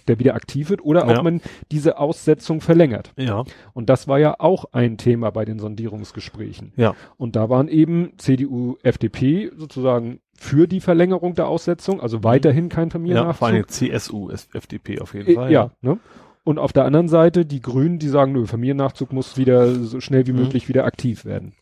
der 0.07 0.19
wieder 0.19 0.35
aktiv 0.35 0.69
wird, 0.69 0.83
oder 0.83 1.05
Ja. 1.07 1.17
ob 1.17 1.23
man 1.23 1.41
diese 1.71 1.97
Aussetzung 1.97 2.61
verlängert. 2.61 3.11
Ja. 3.17 3.43
Und 3.73 3.89
das 3.89 4.07
war 4.07 4.19
ja 4.19 4.35
auch 4.39 4.65
ein 4.71 4.97
Thema 4.97 5.31
bei 5.31 5.43
den 5.45 5.59
Sondierungsgesprächen. 5.59 6.71
Ja. 6.77 6.95
Und 7.17 7.35
da 7.35 7.49
waren 7.49 7.67
eben 7.67 8.13
CDU, 8.17 8.77
FDP 8.83 9.51
sozusagen 9.57 10.19
für 10.37 10.67
die 10.67 10.81
Verlängerung 10.81 11.33
der 11.35 11.47
Aussetzung, 11.47 12.01
also 12.01 12.23
weiterhin 12.23 12.67
kein 12.69 12.87
Ja, 12.87 12.91
Familiennachzug. 12.91 13.37
vor 13.37 13.47
allem 13.47 13.67
CSU, 13.67 14.29
FDP 14.31 14.99
auf 14.99 15.13
jeden 15.13 15.29
Äh, 15.29 15.33
Fall. 15.35 15.51
ja, 15.51 15.71
ne? 15.81 15.97
Und 16.45 16.59
auf 16.59 16.71
der 16.71 16.85
anderen 16.85 17.09
Seite 17.09 17.45
die 17.45 17.59
Grünen, 17.61 17.99
die 17.99 18.07
sagen, 18.07 18.31
nö, 18.31 18.45
Familiennachzug 18.45 19.11
muss 19.11 19.35
wieder 19.35 19.75
so 19.75 19.99
schnell 19.99 20.25
wie 20.27 20.31
Mhm. 20.31 20.39
möglich 20.43 20.69
wieder 20.69 20.85
aktiv 20.85 21.25
werden. 21.25 21.53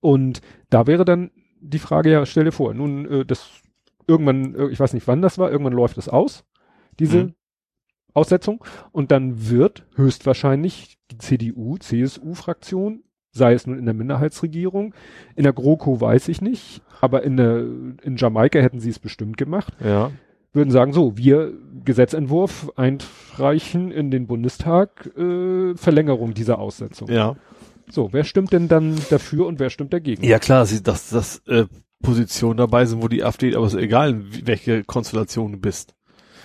Und 0.00 0.40
da 0.68 0.86
wäre 0.86 1.04
dann 1.06 1.30
die 1.60 1.78
Frage, 1.78 2.10
ja, 2.10 2.26
stell 2.26 2.44
dir 2.44 2.52
vor, 2.52 2.74
nun, 2.74 3.06
äh, 3.10 3.24
das 3.24 3.48
irgendwann, 4.06 4.54
äh, 4.54 4.68
ich 4.68 4.78
weiß 4.80 4.92
nicht 4.94 5.06
wann 5.08 5.22
das 5.22 5.38
war, 5.38 5.50
irgendwann 5.50 5.72
läuft 5.72 5.96
es 5.98 6.08
aus, 6.08 6.44
diese 6.98 7.24
Mhm. 7.24 7.34
Aussetzung, 8.14 8.64
und 8.90 9.12
dann 9.12 9.48
wird 9.48 9.86
höchstwahrscheinlich 9.94 10.98
die 11.10 11.18
CDU, 11.18 11.76
CSU-Fraktion, 11.78 13.04
sei 13.30 13.52
es 13.52 13.66
nun 13.66 13.78
in 13.78 13.84
der 13.84 13.94
Minderheitsregierung, 13.94 14.94
in 15.36 15.44
der 15.44 15.52
GroKo 15.52 16.00
weiß 16.00 16.28
ich 16.28 16.40
nicht, 16.40 16.82
aber 17.00 17.22
in 17.22 17.36
der, 17.36 17.58
in 18.02 18.16
Jamaika 18.16 18.58
hätten 18.58 18.80
sie 18.80 18.90
es 18.90 18.98
bestimmt 18.98 19.36
gemacht, 19.36 19.72
Ja. 19.84 20.10
Würden 20.52 20.70
sagen, 20.70 20.92
so, 20.92 21.16
wir 21.16 21.52
Gesetzentwurf 21.84 22.70
einreichen 22.76 23.90
in 23.90 24.10
den 24.10 24.26
Bundestag, 24.26 25.10
äh, 25.16 25.74
Verlängerung 25.76 26.34
dieser 26.34 26.58
Aussetzung. 26.58 27.08
Ja. 27.10 27.36
So, 27.90 28.12
wer 28.12 28.24
stimmt 28.24 28.52
denn 28.52 28.68
dann 28.68 28.96
dafür 29.10 29.46
und 29.46 29.58
wer 29.60 29.70
stimmt 29.70 29.92
dagegen? 29.92 30.24
Ja 30.24 30.38
klar, 30.38 30.66
sie, 30.66 30.82
dass 30.82 31.08
das 31.10 31.38
äh, 31.46 31.64
Positionen 32.02 32.56
dabei 32.58 32.84
sind, 32.86 33.02
wo 33.02 33.08
die 33.08 33.24
AfD, 33.24 33.54
aber 33.56 33.66
ist 33.66 33.74
egal, 33.74 34.20
welche 34.44 34.84
Konstellation 34.84 35.52
du 35.52 35.58
bist. 35.58 35.94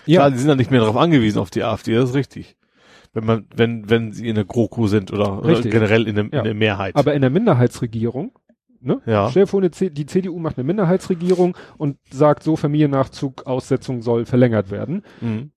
ja, 0.06 0.22
Klar, 0.22 0.32
die 0.32 0.38
sind 0.38 0.50
ja 0.50 0.56
nicht 0.56 0.72
mehr 0.72 0.80
darauf 0.82 0.98
angeviesen 0.98 1.40
auf 1.40 1.50
die 1.50 1.64
AfD, 1.64 1.96
das 1.96 2.10
ist 2.12 2.16
richtig. 2.16 2.56
Wenn 3.16 3.26
man, 3.26 3.46
wenn, 3.56 3.90
wenn 3.90 4.12
sie 4.12 4.28
in 4.28 4.36
der 4.36 4.46
GroKo 4.46 4.88
sind 4.88 5.12
oder, 5.14 5.44
oder 5.44 5.62
generell 5.62 6.08
in 6.08 6.16
der, 6.16 6.26
Ja. 6.32 6.40
in 6.40 6.44
der 6.46 6.54
Mehrheit. 6.56 6.96
aber 6.96 7.14
in 7.14 7.22
der 7.22 7.30
Minderheitsregierung, 7.30 8.32
ne? 8.84 9.02
Ja. 9.06 9.30
Stell 9.30 9.44
dir 9.44 9.48
vor, 9.48 9.62
die 9.62 10.06
CDU 10.06 10.40
macht 10.40 10.58
eine 10.58 10.66
Minderheitsregierung 10.66 11.58
und 11.78 11.98
sagt 12.12 12.44
so, 12.44 12.56
Familiennachzug, 12.56 13.46
Aussetzung 13.46 14.02
soll 14.02 14.26
verlängert 14.26 14.72
werden. 14.72 15.04
Mhm. 15.22 15.52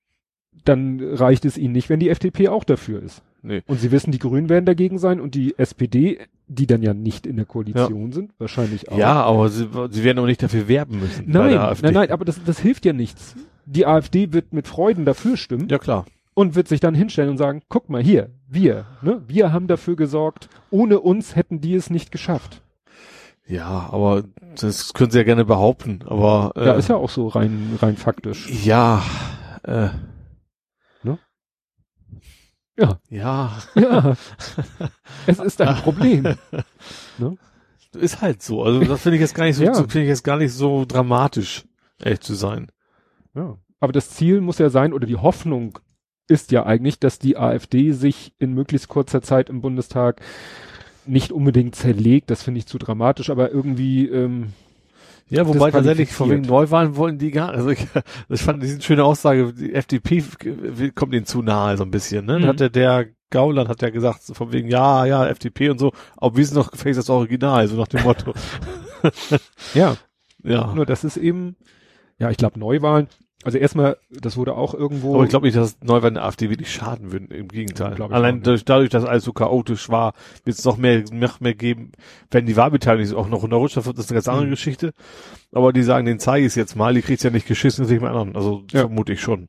Dann 0.64 1.00
reicht 1.00 1.44
es 1.44 1.58
ihnen 1.58 1.72
nicht, 1.72 1.88
wenn 1.90 2.00
die 2.00 2.08
FDP 2.08 2.48
auch 2.48 2.64
dafür 2.64 3.02
ist. 3.02 3.22
Nee. 3.42 3.62
Und 3.66 3.78
sie 3.78 3.92
wissen, 3.92 4.10
die 4.10 4.18
Grünen 4.18 4.48
werden 4.48 4.64
dagegen 4.64 4.98
sein 4.98 5.20
und 5.20 5.36
die 5.36 5.56
SPD, 5.56 6.18
die 6.48 6.66
dann 6.66 6.82
ja 6.82 6.94
nicht 6.94 7.26
in 7.26 7.36
der 7.36 7.44
Koalition 7.44 8.10
sind, 8.10 8.32
wahrscheinlich 8.38 8.90
auch. 8.90 8.98
Ja, 8.98 9.22
aber 9.22 9.48
sie, 9.48 9.68
sie 9.90 10.02
werden 10.02 10.18
aber 10.18 10.26
nicht 10.26 10.42
dafür 10.42 10.66
werben 10.66 10.98
müssen. 10.98 11.30
Nein, 11.30 11.54
nein, 11.54 11.94
nein, 11.94 12.10
aber 12.10 12.24
das, 12.24 12.42
das 12.42 12.58
hilft 12.58 12.84
ja 12.84 12.92
nichts. 12.92 13.36
Die 13.64 13.86
AfD 13.86 14.32
wird 14.32 14.52
mit 14.52 14.66
Freuden 14.66 15.04
dafür 15.04 15.36
stimmen. 15.36 15.68
Ja 15.68 15.78
klar. 15.78 16.06
und 16.34 16.54
wird 16.54 16.68
sich 16.68 16.80
dann 16.80 16.94
hinstellen 16.94 17.30
und 17.30 17.38
sagen, 17.38 17.62
guck 17.68 17.88
mal 17.88 18.02
hier, 18.02 18.30
wir, 18.48 18.84
ne, 19.00 19.22
wir 19.26 19.52
haben 19.52 19.68
dafür 19.68 19.96
gesorgt, 19.96 20.48
ohne 20.70 21.00
uns 21.00 21.34
hätten 21.34 21.60
die 21.60 21.74
es 21.74 21.88
nicht 21.88 22.12
geschafft. 22.12 22.62
Ja, 23.49 23.88
aber 23.92 24.24
das 24.57 24.92
können 24.92 25.11
sie 25.11 25.18
ja 25.18 25.24
gerne 25.24 25.44
behaupten, 25.44 26.01
aber 26.05 26.53
äh, 26.57 26.66
ja, 26.66 26.72
ist 26.72 26.88
ja 26.88 26.97
auch 26.97 27.11
so 27.11 27.28
rein 27.28 27.78
rein 27.80 27.97
faktisch. 27.97 28.49
Ja, 28.64 29.05
äh, 29.62 29.90
ne? 31.03 31.18
Ja. 32.76 33.01
Ja. 33.09 33.59
Ja. 33.74 34.16
es 35.26 35.38
ist 35.38 35.61
ein 35.61 35.76
Problem. 35.76 36.24
ne? 37.18 37.36
Ist 37.94 38.20
halt 38.20 38.42
so. 38.42 38.64
Also 38.64 38.80
das 38.80 39.03
finde 39.03 39.16
ich 39.16 39.22
jetzt 39.22 39.34
gar 39.34 39.44
nicht 39.44 39.57
so, 39.57 39.64
ja. 39.64 39.74
finde 39.74 40.03
ich 40.03 40.09
jetzt 40.09 40.24
gar 40.24 40.36
nicht 40.36 40.53
so 40.53 40.84
dramatisch, 40.84 41.64
echt 42.03 42.24
zu 42.24 42.34
sein. 42.34 42.72
Ja. 43.34 43.57
Aber 43.78 43.92
das 43.92 44.11
Ziel 44.11 44.40
muss 44.40 44.59
ja 44.59 44.70
sein, 44.70 44.92
oder 44.92 45.07
die 45.07 45.16
Hoffnung 45.16 45.78
ist 46.28 46.51
ja 46.51 46.66
eigentlich, 46.66 46.99
dass 46.99 47.20
die 47.20 47.36
AfD 47.36 47.92
sich 47.92 48.34
in 48.38 48.53
möglichst 48.53 48.88
kurzer 48.88 49.22
Zeit 49.22 49.49
im 49.49 49.61
Bundestag 49.61 50.20
nicht 51.07 51.32
unbedingt 51.32 51.74
zerlegt, 51.74 52.30
das 52.30 52.42
finde 52.42 52.59
ich 52.59 52.66
zu 52.66 52.78
dramatisch, 52.78 53.30
aber 53.30 53.50
irgendwie 53.50 54.07
ähm, 54.09 54.52
ja, 55.28 55.46
wobei 55.46 55.72
tatsächlich 55.72 56.12
von 56.12 56.30
wegen 56.30 56.42
Neuwahlen 56.42 56.96
wollen 56.96 57.18
die 57.18 57.32
gar, 57.32 57.50
also 57.50 57.70
ich, 57.70 57.86
ich 58.28 58.42
fand 58.42 58.62
diese 58.62 58.80
schöne 58.80 59.04
Aussage, 59.04 59.52
die 59.52 59.74
FDP 59.74 60.22
kommt 60.94 61.14
ihnen 61.14 61.26
zu 61.26 61.42
nahe 61.42 61.76
so 61.76 61.82
ein 61.82 61.90
bisschen, 61.90 62.26
ne? 62.26 62.38
Mhm. 62.38 62.46
Hat 62.46 62.61
der, 62.61 62.70
der 62.70 63.07
Gauland 63.30 63.68
hat 63.68 63.82
ja 63.82 63.90
gesagt, 63.90 64.22
so 64.22 64.34
von 64.34 64.52
wegen, 64.52 64.68
ja, 64.68 65.04
ja, 65.04 65.26
FDP 65.26 65.70
und 65.70 65.80
so, 65.80 65.92
aber 66.16 66.36
wir 66.36 66.46
sind 66.46 66.57
noch 66.57 66.70
gefälligst 66.70 66.98
das 66.98 67.11
Original, 67.11 67.66
so 67.66 67.76
nach 67.76 67.88
dem 67.88 68.04
Motto. 68.04 68.34
ja. 69.74 69.96
Ja. 70.44 70.72
Nur 70.72 70.86
das 70.86 71.02
ist 71.02 71.16
eben, 71.16 71.57
ja, 72.18 72.30
ich 72.30 72.36
glaube 72.36 72.61
Neuwahlen, 72.61 73.09
also 73.45 73.59
erstmal, 73.59 73.97
das 74.11 74.37
wurde 74.37 74.55
auch 74.55 74.74
irgendwo. 74.74 75.14
Aber 75.14 75.24
ich 75.24 75.30
glaube 75.30 75.47
nicht, 75.47 75.57
dass 75.57 75.78
Neuwahlen 75.82 76.14
der 76.14 76.24
AfD 76.24 76.51
wirklich 76.51 76.72
schaden 76.72 77.12
würden. 77.12 77.28
Im 77.28 77.49
Gegenteil. 77.49 78.01
Allein 78.03 78.43
durch, 78.43 78.64
dadurch, 78.64 78.91
dass 78.91 79.05
alles 79.05 79.24
so 79.24 79.32
chaotisch 79.32 79.89
war, 79.89 80.14
wird 80.45 80.59
es 80.59 80.64
noch 80.64 80.78
mehr, 80.78 81.05
noch 81.12 81.41
mehr 81.41 81.55
geben. 81.55 81.93
Wenn 82.30 82.47
die 82.47 82.57
Wahlbeteiligung 82.57 83.16
auch 83.16 83.28
noch 83.28 83.43
runterrutscht, 83.43 83.76
das 83.76 83.87
ist 83.87 84.11
eine 84.11 84.16
ganz 84.16 84.28
andere 84.28 84.47
mhm. 84.47 84.51
Geschichte. 84.51 84.93
Aber 85.53 85.72
die 85.72 85.82
sagen, 85.82 86.07
den 86.07 86.18
zeige 86.18 86.47
ich 86.47 86.57
jetzt 86.57 86.76
mal, 86.76 86.95
die 86.95 87.03
kriegt's 87.03 87.22
ja 87.22 87.30
nicht 87.30 87.47
geschissen, 87.47 87.84
sich 87.84 88.01
mal 88.01 88.09
anderen. 88.09 88.37
Also 88.37 88.64
ja. 88.72 88.80
vermute 88.80 89.12
ich 89.12 89.20
schon. 89.20 89.49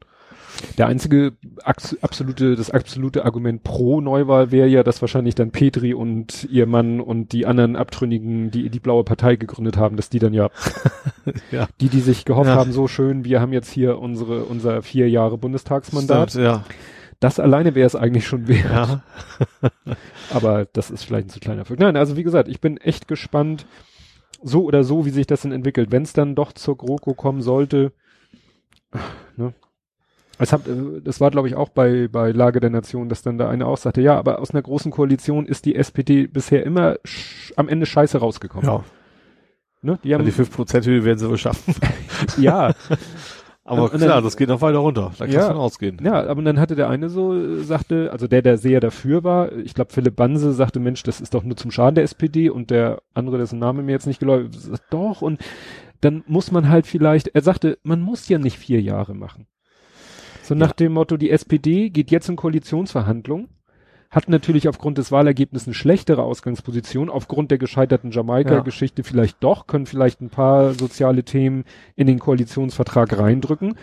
Der 0.77 0.87
einzige 0.87 1.33
absolute, 1.63 2.55
das 2.55 2.71
absolute 2.71 3.25
Argument 3.25 3.63
pro 3.63 4.01
Neuwahl 4.01 4.51
wäre 4.51 4.67
ja, 4.67 4.83
dass 4.83 5.01
wahrscheinlich 5.01 5.35
dann 5.35 5.51
Petri 5.51 5.93
und 5.93 6.47
ihr 6.51 6.65
Mann 6.65 6.99
und 7.01 7.31
die 7.31 7.45
anderen 7.45 7.75
Abtrünnigen, 7.75 8.51
die 8.51 8.69
die 8.69 8.79
blaue 8.79 9.03
Partei 9.03 9.35
gegründet 9.35 9.77
haben, 9.77 9.95
dass 9.95 10.09
die 10.09 10.19
dann 10.19 10.33
ja, 10.33 10.49
ja. 11.51 11.67
die, 11.81 11.89
die 11.89 12.01
sich 12.01 12.25
gehofft 12.25 12.49
ja. 12.49 12.55
haben, 12.55 12.71
so 12.71 12.87
schön, 12.87 13.25
wir 13.25 13.41
haben 13.41 13.53
jetzt 13.53 13.71
hier 13.71 13.99
unsere, 13.99 14.43
unser 14.45 14.81
vier 14.81 15.09
Jahre 15.09 15.37
Bundestagsmandat. 15.37 16.31
Stimmt, 16.31 16.45
ja. 16.45 16.63
Das 17.19 17.39
alleine 17.39 17.73
wäre 17.73 17.87
es 17.87 17.95
eigentlich 17.95 18.27
schon 18.27 18.47
wert. 18.47 18.69
Ja. 18.69 19.03
Aber 20.29 20.65
das 20.65 20.91
ist 20.91 21.03
vielleicht 21.03 21.27
ein 21.27 21.31
zu 21.31 21.39
kleiner 21.39 21.61
Erfolg. 21.61 21.79
Nein, 21.79 21.97
also 21.97 22.15
wie 22.15 22.23
gesagt, 22.23 22.47
ich 22.47 22.61
bin 22.61 22.77
echt 22.77 23.07
gespannt, 23.07 23.65
so 24.43 24.63
oder 24.63 24.83
so, 24.83 25.05
wie 25.05 25.09
sich 25.09 25.25
das 25.25 25.41
denn 25.41 25.51
entwickelt. 25.51 25.91
Wenn 25.91 26.03
es 26.03 26.13
dann 26.13 26.35
doch 26.35 26.53
zur 26.53 26.77
GroKo 26.77 27.15
kommen 27.15 27.41
sollte, 27.41 27.91
ne, 29.35 29.53
es 30.39 30.53
hat, 30.53 30.67
äh, 30.67 31.01
das 31.03 31.19
war, 31.19 31.31
glaube 31.31 31.47
ich, 31.47 31.55
auch 31.55 31.69
bei, 31.69 32.07
bei 32.07 32.31
Lage 32.31 32.59
der 32.59 32.69
Nation, 32.69 33.09
dass 33.09 33.21
dann 33.21 33.37
da 33.37 33.49
eine 33.49 33.65
auch 33.65 33.77
sagte, 33.77 34.01
ja, 34.01 34.17
aber 34.17 34.39
aus 34.39 34.51
einer 34.51 34.61
großen 34.61 34.91
Koalition 34.91 35.45
ist 35.45 35.65
die 35.65 35.75
SPD 35.75 36.27
bisher 36.27 36.65
immer 36.65 36.97
am 37.55 37.67
Ende 37.67 37.85
scheiße 37.85 38.17
rausgekommen. 38.19 38.67
Ja. 38.67 38.83
Ne? 39.81 39.99
Die, 40.03 40.13
haben, 40.13 40.25
ja, 40.25 40.31
die 40.31 40.43
5%-Hürde 40.43 41.05
werden 41.05 41.19
sie 41.19 41.29
wohl 41.29 41.37
schaffen. 41.37 41.75
ja. 42.37 42.73
Aber 43.63 43.83
und 43.83 43.97
klar, 43.97 44.07
dann, 44.07 44.23
das 44.23 44.37
geht 44.37 44.47
noch 44.47 44.61
weiter 44.61 44.77
runter. 44.77 45.11
Da 45.17 45.25
kannst 45.25 45.35
ja, 45.35 45.51
du 45.51 45.59
ausgehen. 45.59 45.99
Ja, 46.01 46.25
aber 46.25 46.41
dann 46.41 46.59
hatte 46.59 46.75
der 46.75 46.89
eine 46.89 47.09
so, 47.09 47.35
äh, 47.35 47.63
sagte, 47.63 48.11
also 48.11 48.27
der, 48.27 48.41
der 48.41 48.57
sehr 48.57 48.79
dafür 48.79 49.23
war, 49.23 49.51
ich 49.51 49.73
glaube 49.73 49.91
Philipp 49.91 50.15
Banse 50.15 50.53
sagte, 50.53 50.79
Mensch, 50.79 51.03
das 51.03 51.19
ist 51.19 51.33
doch 51.33 51.43
nur 51.43 51.57
zum 51.57 51.71
Schaden 51.71 51.95
der 51.95 52.05
SPD 52.05 52.49
und 52.49 52.69
der 52.69 53.01
andere, 53.13 53.37
dessen 53.37 53.59
Name 53.59 53.83
mir 53.83 53.91
jetzt 53.91 54.07
nicht 54.07 54.19
geläuft, 54.19 54.53
sagt, 54.53 54.85
doch 54.89 55.21
und 55.21 55.41
dann 55.99 56.23
muss 56.27 56.51
man 56.51 56.69
halt 56.69 56.87
vielleicht, 56.87 57.29
er 57.29 57.41
sagte, 57.41 57.77
man 57.83 58.01
muss 58.01 58.29
ja 58.29 58.37
nicht 58.37 58.57
vier 58.57 58.81
Jahre 58.81 59.15
machen. 59.15 59.47
So 60.47 60.55
nach 60.55 60.71
dem 60.71 60.93
Motto, 60.93 61.17
die 61.17 61.29
SPD 61.29 61.89
geht 61.89 62.09
jetzt 62.09 62.29
in 62.29 62.37
Koalitionsverhandlungen, 62.37 63.49
hat 64.09 64.29
natürlich 64.29 64.69
aufgrund 64.69 64.97
des 64.97 65.11
Wahlergebnisses 65.11 65.67
eine 65.67 65.73
schlechtere 65.73 66.23
Ausgangsposition, 66.23 67.09
aufgrund 67.09 67.51
der 67.51 67.57
gescheiterten 67.57 68.11
Jamaika-Geschichte 68.11 69.01
ja. 69.01 69.05
vielleicht 69.05 69.43
doch, 69.43 69.67
können 69.67 69.85
vielleicht 69.85 70.21
ein 70.21 70.29
paar 70.29 70.73
soziale 70.73 71.23
Themen 71.23 71.65
in 71.97 72.07
den 72.07 72.19
Koalitionsvertrag 72.19 73.19
reindrücken, 73.19 73.75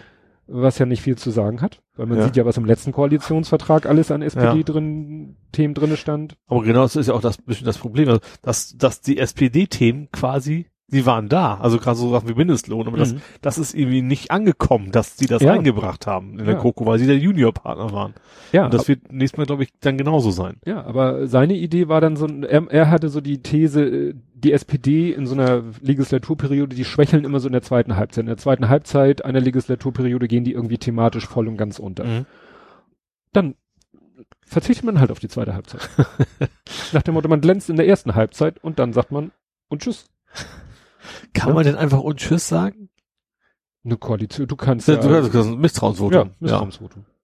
was 0.46 0.78
ja 0.78 0.86
nicht 0.86 1.02
viel 1.02 1.18
zu 1.18 1.30
sagen 1.30 1.60
hat, 1.60 1.82
weil 1.96 2.06
man 2.06 2.16
ja. 2.16 2.24
sieht 2.24 2.36
ja, 2.36 2.46
was 2.46 2.56
im 2.56 2.64
letzten 2.64 2.92
Koalitionsvertrag 2.92 3.84
alles 3.84 4.10
an 4.10 4.22
SPD 4.22 4.64
drin, 4.64 5.36
Themen 5.52 5.74
drinne 5.74 5.98
stand. 5.98 6.38
Aber 6.46 6.62
genau 6.62 6.80
das 6.80 6.96
ist 6.96 7.08
ja 7.08 7.14
auch 7.14 7.20
das 7.20 7.36
bisschen 7.36 7.66
das 7.66 7.76
Problem, 7.76 8.08
also, 8.08 8.20
dass, 8.40 8.74
dass 8.78 9.02
die 9.02 9.18
SPD-Themen 9.18 10.08
quasi 10.12 10.70
die 10.88 11.06
waren 11.06 11.28
da, 11.28 11.56
also 11.56 11.78
gerade 11.78 11.96
so 11.96 12.10
Sachen 12.10 12.28
wie 12.28 12.34
Mindestlohn, 12.34 12.86
aber 12.86 12.96
mhm. 12.96 13.00
das, 13.00 13.14
das 13.40 13.58
ist 13.58 13.74
irgendwie 13.74 14.02
nicht 14.02 14.30
angekommen, 14.30 14.92
dass 14.92 15.16
die 15.16 15.26
das 15.26 15.42
ja. 15.42 15.52
eingebracht 15.52 16.06
haben 16.06 16.38
in 16.38 16.44
der 16.44 16.54
ja. 16.54 16.60
Koko, 16.60 16.84
weil 16.84 16.98
sie 16.98 17.06
der 17.06 17.16
Juniorpartner 17.16 17.90
waren. 17.90 18.14
Ja. 18.52 18.66
Und 18.66 18.74
das 18.74 18.86
wird 18.86 19.10
nächstes 19.10 19.38
Mal, 19.38 19.46
glaube 19.46 19.62
ich, 19.62 19.70
dann 19.80 19.96
genauso 19.96 20.30
sein. 20.30 20.58
Ja, 20.66 20.84
aber 20.84 21.26
seine 21.26 21.54
Idee 21.54 21.88
war 21.88 22.02
dann 22.02 22.16
so, 22.16 22.26
er, 22.26 22.70
er 22.70 22.90
hatte 22.90 23.08
so 23.08 23.22
die 23.22 23.42
These, 23.42 24.14
die 24.34 24.52
SPD 24.52 25.10
in 25.10 25.26
so 25.26 25.34
einer 25.34 25.62
Legislaturperiode, 25.80 26.76
die 26.76 26.84
schwächeln 26.84 27.24
immer 27.24 27.40
so 27.40 27.48
in 27.48 27.52
der 27.52 27.62
zweiten 27.62 27.96
Halbzeit. 27.96 28.22
In 28.22 28.28
der 28.28 28.36
zweiten 28.36 28.68
Halbzeit 28.68 29.24
einer 29.24 29.40
Legislaturperiode 29.40 30.28
gehen 30.28 30.44
die 30.44 30.52
irgendwie 30.52 30.78
thematisch 30.78 31.26
voll 31.26 31.48
und 31.48 31.56
ganz 31.56 31.78
unter. 31.78 32.04
Mhm. 32.04 32.26
Dann 33.32 33.54
verzichtet 34.46 34.84
man 34.84 35.00
halt 35.00 35.10
auf 35.10 35.18
die 35.18 35.28
zweite 35.28 35.54
Halbzeit. 35.54 35.88
Nach 36.92 37.02
dem 37.02 37.14
Motto, 37.14 37.28
man 37.28 37.40
glänzt 37.40 37.70
in 37.70 37.76
der 37.76 37.88
ersten 37.88 38.14
Halbzeit 38.14 38.62
und 38.62 38.78
dann 38.78 38.92
sagt 38.92 39.10
man 39.10 39.32
und 39.68 39.82
tschüss. 39.82 40.10
Kann 41.32 41.48
ja. 41.48 41.54
man 41.54 41.64
denn 41.64 41.76
einfach 41.76 42.00
und 42.00 42.18
Tschüss 42.18 42.48
sagen? 42.48 42.88
Eine 43.84 43.96
Koalition, 43.96 44.46
du 44.46 44.56
kannst 44.56 44.88
ja. 44.88 44.96
Du 44.96 45.30
kannst, 45.30 45.34
ein 45.34 45.58
Misstrauensvotum. 45.58 46.28
Ja, 46.28 46.34
Misstrauensvotum. 46.40 47.04
Ja. 47.06 47.14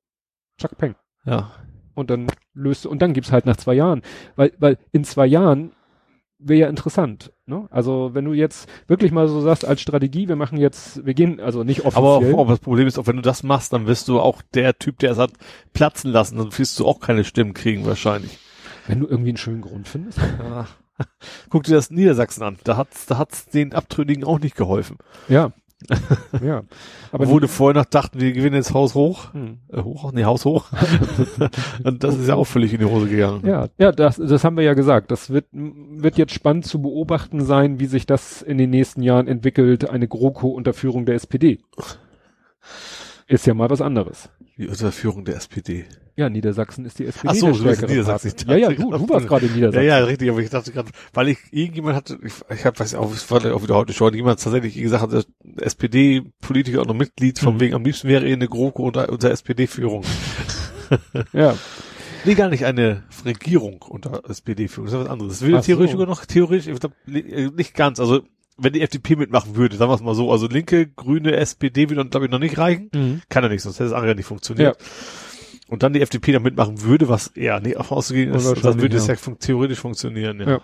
Chuck 0.58 0.76
Peng. 0.76 0.94
Ja. 1.24 1.52
Und 1.94 2.10
dann 2.10 2.28
löst, 2.54 2.86
und 2.86 3.00
dann 3.00 3.14
gibt's 3.14 3.32
halt 3.32 3.46
nach 3.46 3.56
zwei 3.56 3.74
Jahren. 3.74 4.02
Weil, 4.36 4.52
weil 4.58 4.78
in 4.92 5.04
zwei 5.04 5.26
Jahren 5.26 5.72
wäre 6.38 6.60
ja 6.60 6.68
interessant. 6.68 7.32
Ne? 7.46 7.66
Also 7.70 8.10
wenn 8.14 8.24
du 8.24 8.32
jetzt 8.32 8.68
wirklich 8.86 9.12
mal 9.12 9.28
so 9.28 9.40
sagst 9.40 9.64
als 9.64 9.80
Strategie, 9.80 10.28
wir 10.28 10.36
machen 10.36 10.58
jetzt, 10.58 11.04
wir 11.04 11.14
gehen 11.14 11.40
also 11.40 11.64
nicht 11.64 11.84
offiziell. 11.84 12.32
Aber, 12.32 12.40
aber 12.40 12.50
das 12.50 12.60
Problem 12.60 12.86
ist 12.86 12.98
auch, 12.98 13.06
wenn 13.06 13.16
du 13.16 13.22
das 13.22 13.42
machst, 13.42 13.72
dann 13.72 13.86
wirst 13.86 14.08
du 14.08 14.20
auch 14.20 14.42
der 14.54 14.78
Typ, 14.78 14.98
der 14.98 15.12
es 15.12 15.18
hat 15.18 15.32
platzen 15.72 16.10
lassen, 16.10 16.38
dann 16.38 16.58
wirst 16.58 16.78
du 16.78 16.86
auch 16.86 17.00
keine 17.00 17.24
Stimmen 17.24 17.54
kriegen 17.54 17.84
wahrscheinlich. 17.86 18.38
Wenn 18.86 19.00
du 19.00 19.06
irgendwie 19.06 19.30
einen 19.30 19.36
schönen 19.36 19.60
Grund 19.60 19.86
findest. 19.86 20.18
Ja. 20.18 20.66
Guck 21.50 21.64
dir 21.64 21.74
das 21.74 21.90
Niedersachsen 21.90 22.42
an. 22.42 22.58
Da 22.64 22.76
hat's, 22.76 23.06
da 23.06 23.18
hat's 23.18 23.46
den 23.46 23.74
Abtrünnigen 23.74 24.24
auch 24.24 24.40
nicht 24.40 24.56
geholfen. 24.56 24.98
Ja. 25.28 25.52
ja. 26.44 26.62
Aber 27.10 27.26
du 27.26 27.48
vorher 27.48 27.80
noch 27.80 27.88
dachten, 27.88 28.20
wir 28.20 28.32
gewinnen 28.32 28.56
jetzt 28.56 28.74
Haus 28.74 28.94
hoch. 28.94 29.32
Hm. 29.32 29.58
Äh, 29.72 29.80
hoch, 29.80 30.12
nee, 30.12 30.24
Haus 30.24 30.44
hoch. 30.44 30.66
Und 31.84 32.04
das 32.04 32.16
ist 32.16 32.28
ja 32.28 32.34
auch 32.34 32.44
völlig 32.44 32.72
in 32.74 32.80
die 32.80 32.84
Hose 32.84 33.08
gegangen. 33.08 33.46
Ja, 33.46 33.68
ja, 33.78 33.90
das, 33.90 34.16
das 34.16 34.44
haben 34.44 34.56
wir 34.56 34.64
ja 34.64 34.74
gesagt. 34.74 35.10
Das 35.10 35.30
wird, 35.30 35.46
wird 35.52 36.18
jetzt 36.18 36.34
spannend 36.34 36.66
zu 36.66 36.82
beobachten 36.82 37.44
sein, 37.44 37.80
wie 37.80 37.86
sich 37.86 38.06
das 38.06 38.42
in 38.42 38.58
den 38.58 38.70
nächsten 38.70 39.02
Jahren 39.02 39.26
entwickelt, 39.26 39.88
eine 39.88 40.06
GroKo 40.06 40.48
unter 40.48 40.74
Führung 40.74 41.06
der 41.06 41.14
SPD. 41.14 41.60
Ist 43.30 43.46
ja 43.46 43.54
mal 43.54 43.70
was 43.70 43.80
anderes. 43.80 44.28
Die 44.58 44.66
Unterführung 44.66 45.24
der 45.24 45.36
SPD. 45.36 45.84
Ja, 46.16 46.28
Niedersachsen 46.28 46.84
ist 46.84 46.98
die 46.98 47.06
SPD. 47.06 47.28
Ach 47.28 47.34
so, 47.36 47.52
du 47.52 47.62
bist 47.62 47.80
Niedersachsen. 47.86 48.34
Ja, 48.48 48.56
ja, 48.56 48.68
du, 48.70 48.90
du 48.90 49.08
warst 49.08 49.28
gerade 49.28 49.46
in 49.46 49.54
Niedersachsen. 49.54 49.86
Ja, 49.86 49.98
ja, 50.00 50.04
richtig, 50.04 50.30
aber 50.30 50.40
ich 50.40 50.50
dachte 50.50 50.72
gerade, 50.72 50.90
weil 51.14 51.28
ich 51.28 51.38
irgendjemand 51.52 51.94
hatte, 51.94 52.18
ich, 52.24 52.32
ich 52.52 52.64
hab, 52.64 52.80
weiß 52.80 52.96
auch, 52.96 53.12
es 53.12 53.30
war 53.30 53.54
auch 53.54 53.62
wieder 53.62 53.76
heute 53.76 53.92
schon, 53.92 54.14
jemand 54.14 54.42
tatsächlich 54.42 54.74
gesagt 54.74 55.12
hat, 55.12 55.26
SPD-Politiker 55.60 56.80
und 56.80 56.88
noch 56.88 56.94
Mitglied, 56.94 57.38
von 57.38 57.54
mhm. 57.54 57.60
wegen, 57.60 57.74
am 57.74 57.84
liebsten 57.84 58.08
wäre 58.08 58.26
er 58.26 58.32
eine 58.32 58.48
GroKo 58.48 58.82
unter, 58.82 59.08
unter 59.10 59.30
SPD-Führung. 59.30 60.04
ja. 61.32 61.56
Nee, 62.24 62.34
gar 62.34 62.48
nicht 62.48 62.64
eine 62.64 63.04
Regierung 63.24 63.80
unter 63.88 64.28
SPD-Führung, 64.28 64.86
das 64.86 64.94
ist 64.94 65.00
was 65.04 65.08
anderes. 65.08 65.38
Das 65.38 65.42
will 65.42 65.60
theoretisch 65.60 65.92
so. 65.92 65.98
sogar 65.98 66.08
noch, 66.08 66.26
theoretisch, 66.26 66.66
ich 66.66 66.80
glaub, 66.80 66.94
nicht 67.06 67.74
ganz, 67.74 68.00
also 68.00 68.22
wenn 68.60 68.72
die 68.72 68.82
FDP 68.82 69.16
mitmachen 69.16 69.56
würde, 69.56 69.76
sagen 69.76 69.90
wir 69.90 69.94
es 69.94 70.02
mal 70.02 70.14
so, 70.14 70.30
also 70.30 70.46
linke, 70.46 70.86
grüne, 70.86 71.36
SPD 71.36 71.88
würde, 71.88 72.04
glaube 72.06 72.26
ich, 72.26 72.32
noch 72.32 72.38
nicht 72.38 72.58
reichen. 72.58 72.90
Mhm. 72.94 73.22
Kann 73.28 73.42
ja 73.42 73.48
nicht, 73.48 73.62
sonst 73.62 73.80
hätte 73.80 73.90
das 73.90 73.98
andere 73.98 74.14
nicht 74.14 74.26
funktioniert. 74.26 74.76
Ja. 74.80 74.86
Und 75.68 75.82
dann 75.82 75.92
die 75.92 76.00
FDP 76.00 76.32
da 76.32 76.40
mitmachen 76.40 76.82
würde, 76.82 77.08
was 77.08 77.28
eher 77.28 77.60
nicht 77.60 77.76
auszugehen 77.76 78.34
ist, 78.34 78.64
dann 78.64 78.80
würde 78.80 78.96
ja. 78.96 79.02
es 79.02 79.06
ja 79.06 79.14
fun 79.14 79.38
theoretisch 79.38 79.78
funktionieren, 79.78 80.40
ja. 80.40 80.48
ja. 80.48 80.60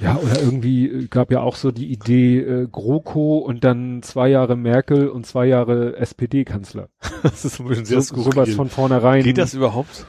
Ja, 0.00 0.16
oder 0.16 0.42
irgendwie 0.42 0.88
äh, 0.88 1.06
gab 1.06 1.30
ja 1.30 1.40
auch 1.40 1.54
so 1.54 1.70
die 1.70 1.92
Idee 1.92 2.40
äh, 2.40 2.66
GroKo 2.70 3.38
und 3.38 3.62
dann 3.62 4.02
zwei 4.02 4.28
Jahre 4.28 4.56
Merkel 4.56 5.08
und 5.08 5.24
zwei 5.24 5.46
Jahre 5.46 5.96
SPD-Kanzler. 5.96 6.88
das 7.22 7.44
ist 7.44 7.60
ein 7.60 7.68
bisschen 7.68 7.84
sehr 7.84 8.00
so, 8.00 8.16
Sowas 8.16 8.52
von 8.54 8.68
vornherein. 8.68 9.22
Geht 9.22 9.38
das 9.38 9.54
überhaupt? 9.54 10.06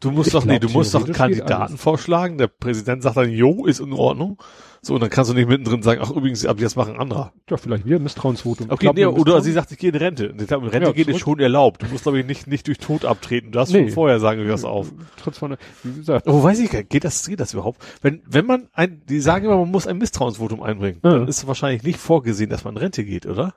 Du 0.00 0.10
musst 0.10 0.28
Ich 0.28 0.32
doch, 0.34 0.44
nee, 0.44 0.58
du 0.58 0.68
musst 0.68 0.94
doch 0.94 1.06
geht 1.06 1.14
Kandidaten 1.14 1.78
vorschlagen. 1.78 2.36
Der 2.38 2.48
Präsident 2.48 3.02
sagt 3.02 3.16
dann, 3.16 3.30
jo, 3.30 3.64
ist 3.66 3.80
in 3.80 3.92
Ordnung. 3.92 4.40
So, 4.82 4.94
und 4.94 5.00
dann 5.00 5.10
kannst 5.10 5.30
du 5.30 5.34
nicht 5.34 5.48
mittendrin 5.48 5.82
sagen, 5.82 6.00
ach, 6.04 6.10
übrigens, 6.10 6.44
ab 6.46 6.60
jetzt 6.60 6.76
machen 6.76 6.96
anderer. 6.98 7.32
Ja, 7.50 7.56
vielleicht 7.56 7.86
wieder 7.86 7.98
Misstrauensvotum. 7.98 8.70
Okay, 8.70 8.84
Glaub 8.84 8.94
nee, 8.96 9.06
oder 9.06 9.40
sie 9.40 9.52
sagt, 9.52 9.72
ich 9.72 9.78
gehe 9.78 9.90
in 9.90 9.96
Rente. 9.96 10.34
Ich 10.38 10.46
glaube, 10.46 10.66
in 10.66 10.70
Rente 10.70 10.88
Ja, 10.88 10.92
gehen 10.94 11.08
ist 11.08 11.20
schon 11.20 11.40
erlaubt. 11.40 11.82
Du 11.82 11.86
musst, 11.86 12.02
glaube 12.04 12.20
ich, 12.20 12.26
nicht, 12.26 12.46
nicht 12.46 12.66
durch 12.68 12.78
Tod 12.78 13.04
abtreten. 13.04 13.50
Du 13.50 13.58
darfst 13.58 13.72
Nee. 13.72 13.84
schon 13.84 13.90
vorher 13.92 14.20
sagen, 14.20 14.40
du 14.40 14.46
hörst 14.46 14.64
auf. 14.64 14.92
Trotz 15.16 15.38
von, 15.38 15.56
wie 15.82 15.96
gesagt, 15.96 16.28
Oh, 16.28 16.42
weiß 16.42 16.60
ich 16.60 16.70
gar 16.70 16.78
nicht. 16.80 16.90
Geht 16.90 17.04
das, 17.04 17.26
geht 17.26 17.40
das 17.40 17.54
überhaupt? 17.54 17.82
Wenn, 18.02 18.22
wenn 18.26 18.46
man 18.46 18.68
ein, 18.74 19.02
die 19.08 19.18
sagen 19.20 19.46
immer, 19.46 19.56
man 19.56 19.70
muss 19.70 19.86
ein 19.86 19.98
Misstrauensvotum 19.98 20.62
einbringen, 20.62 21.00
Ja. 21.02 21.10
dann 21.18 21.26
ist 21.28 21.46
wahrscheinlich 21.46 21.82
nicht 21.82 21.98
vorgesehen, 21.98 22.50
dass 22.50 22.64
man 22.64 22.74
in 22.74 22.78
Rente 22.78 23.02
geht, 23.04 23.26
oder? 23.26 23.54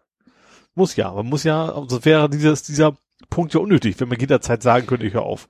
Muss 0.74 0.96
ja. 0.96 1.12
Man 1.14 1.26
muss 1.28 1.44
ja, 1.44 1.70
also 1.74 2.06
wäre 2.06 2.30
dieses, 2.30 2.64
dieser 2.64 2.96
Punkt 3.30 3.54
ja 3.54 3.60
unnötig, 3.60 4.00
wenn 4.00 4.08
man 4.08 4.18
jederzeit 4.20 4.64
sagen 4.64 4.88
könnte, 4.88 5.06
ich 5.06 5.14
höre 5.14 5.24
auf. 5.24 5.48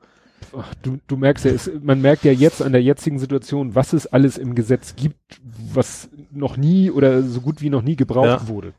Du, 0.81 0.97
du 1.07 1.17
merkst 1.17 1.45
ja, 1.45 1.51
es, 1.51 1.69
man 1.81 2.01
merkt 2.01 2.23
ja 2.23 2.31
jetzt 2.31 2.61
an 2.61 2.71
der 2.71 2.81
jetzigen 2.83 3.19
Situation, 3.19 3.75
was 3.75 3.93
es 3.93 4.07
alles 4.07 4.37
im 4.37 4.55
Gesetz 4.55 4.95
gibt, 4.95 5.39
was 5.73 6.09
noch 6.31 6.57
nie 6.57 6.91
oder 6.91 7.21
so 7.23 7.41
gut 7.41 7.61
wie 7.61 7.69
noch 7.69 7.81
nie 7.81 7.95
gebraucht 7.95 8.41
Ja. 8.43 8.47
wurde. 8.47 8.73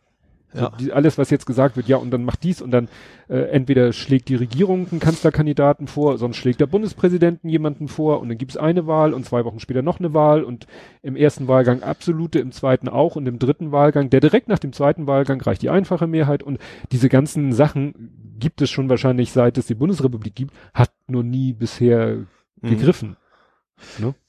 So, 0.53 0.63
Ja. 0.63 0.73
die, 0.81 0.93
alles, 0.93 1.17
was 1.17 1.31
jetzt 1.31 1.47
gesagt 1.47 1.77
wird, 1.77 1.87
ja, 1.87 1.97
und 1.97 2.11
dann 2.11 2.25
macht 2.25 2.43
dies 2.43 2.61
und 2.61 2.73
dann 2.73 2.89
äh, 3.29 3.39
entweder 3.51 3.93
schlägt 3.93 4.29
die 4.29 4.35
Regierung 4.35 4.89
einen 4.91 4.99
Kanzlerkandidaten 4.99 5.87
vor, 5.87 6.19
sonst 6.19 6.39
schlägt 6.39 6.61
der 6.61 6.67
Bundespräsidenten 6.67 7.49
jemanden 7.49 7.87
vor 7.87 8.21
und 8.21 8.29
dann 8.29 8.37
gibt's 8.39 8.57
eine 8.57 8.89
Wahl 8.89 9.15
und 9.15 9.25
zwei 9.25 9.45
Wochen 9.45 9.61
später 9.61 9.83
noch 9.83 10.01
eine 10.01 10.13
Wahl 10.13 10.43
und 10.43 10.67
im 11.03 11.15
ersten 11.15 11.47
Wahlgang 11.47 11.85
absolute, 11.85 12.41
im 12.41 12.51
zweiten 12.51 12.89
auch 12.89 13.15
und 13.15 13.29
im 13.29 13.39
dritten 13.39 13.71
Wahlgang, 13.71 14.11
der 14.11 14.19
direkt 14.21 14.49
nach 14.49 14.59
dem 14.59 14.73
zweiten 14.73 15.07
Wahlgang 15.07 15.41
reicht 15.41 15.63
die 15.63 15.71
einfache 15.71 16.09
Mehrheit 16.09 16.43
und 16.43 16.59
diese 16.91 17.09
ganzen 17.09 17.53
Sachen 17.53 18.11
gibt 18.41 18.61
es 18.63 18.71
schon 18.71 18.89
wahrscheinlich 18.89 19.31
seit 19.33 19.57
es 19.59 19.67
die 19.67 19.75
Bundesrepublik 19.75 20.35
gibt, 20.35 20.55
hat 20.75 20.91
nur 21.07 21.23
nie 21.23 21.53
bisher 21.53 22.27
Mhm. 22.63 22.69
gegriffen. 22.71 23.17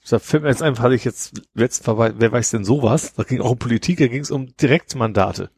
Da 0.09 0.19
fällt 0.19 0.43
mir 0.43 0.49
jetzt 0.49 0.61
einfach, 0.63 0.83
hatte 0.85 0.95
ich 0.95 1.03
jetzt 1.03 1.41
letzten 1.53 1.93
Mal, 1.93 2.13
wer 2.17 2.31
weiß 2.31 2.51
denn 2.51 2.63
sowas? 2.63 3.13
Da 3.15 3.23
ging 3.23 3.41
auch 3.41 3.51
um 3.51 3.57
Politik, 3.57 3.97
da 3.99 4.07
ging 4.07 4.21
es 4.21 4.31
um 4.31 4.55
Direktmandate. 4.55 5.49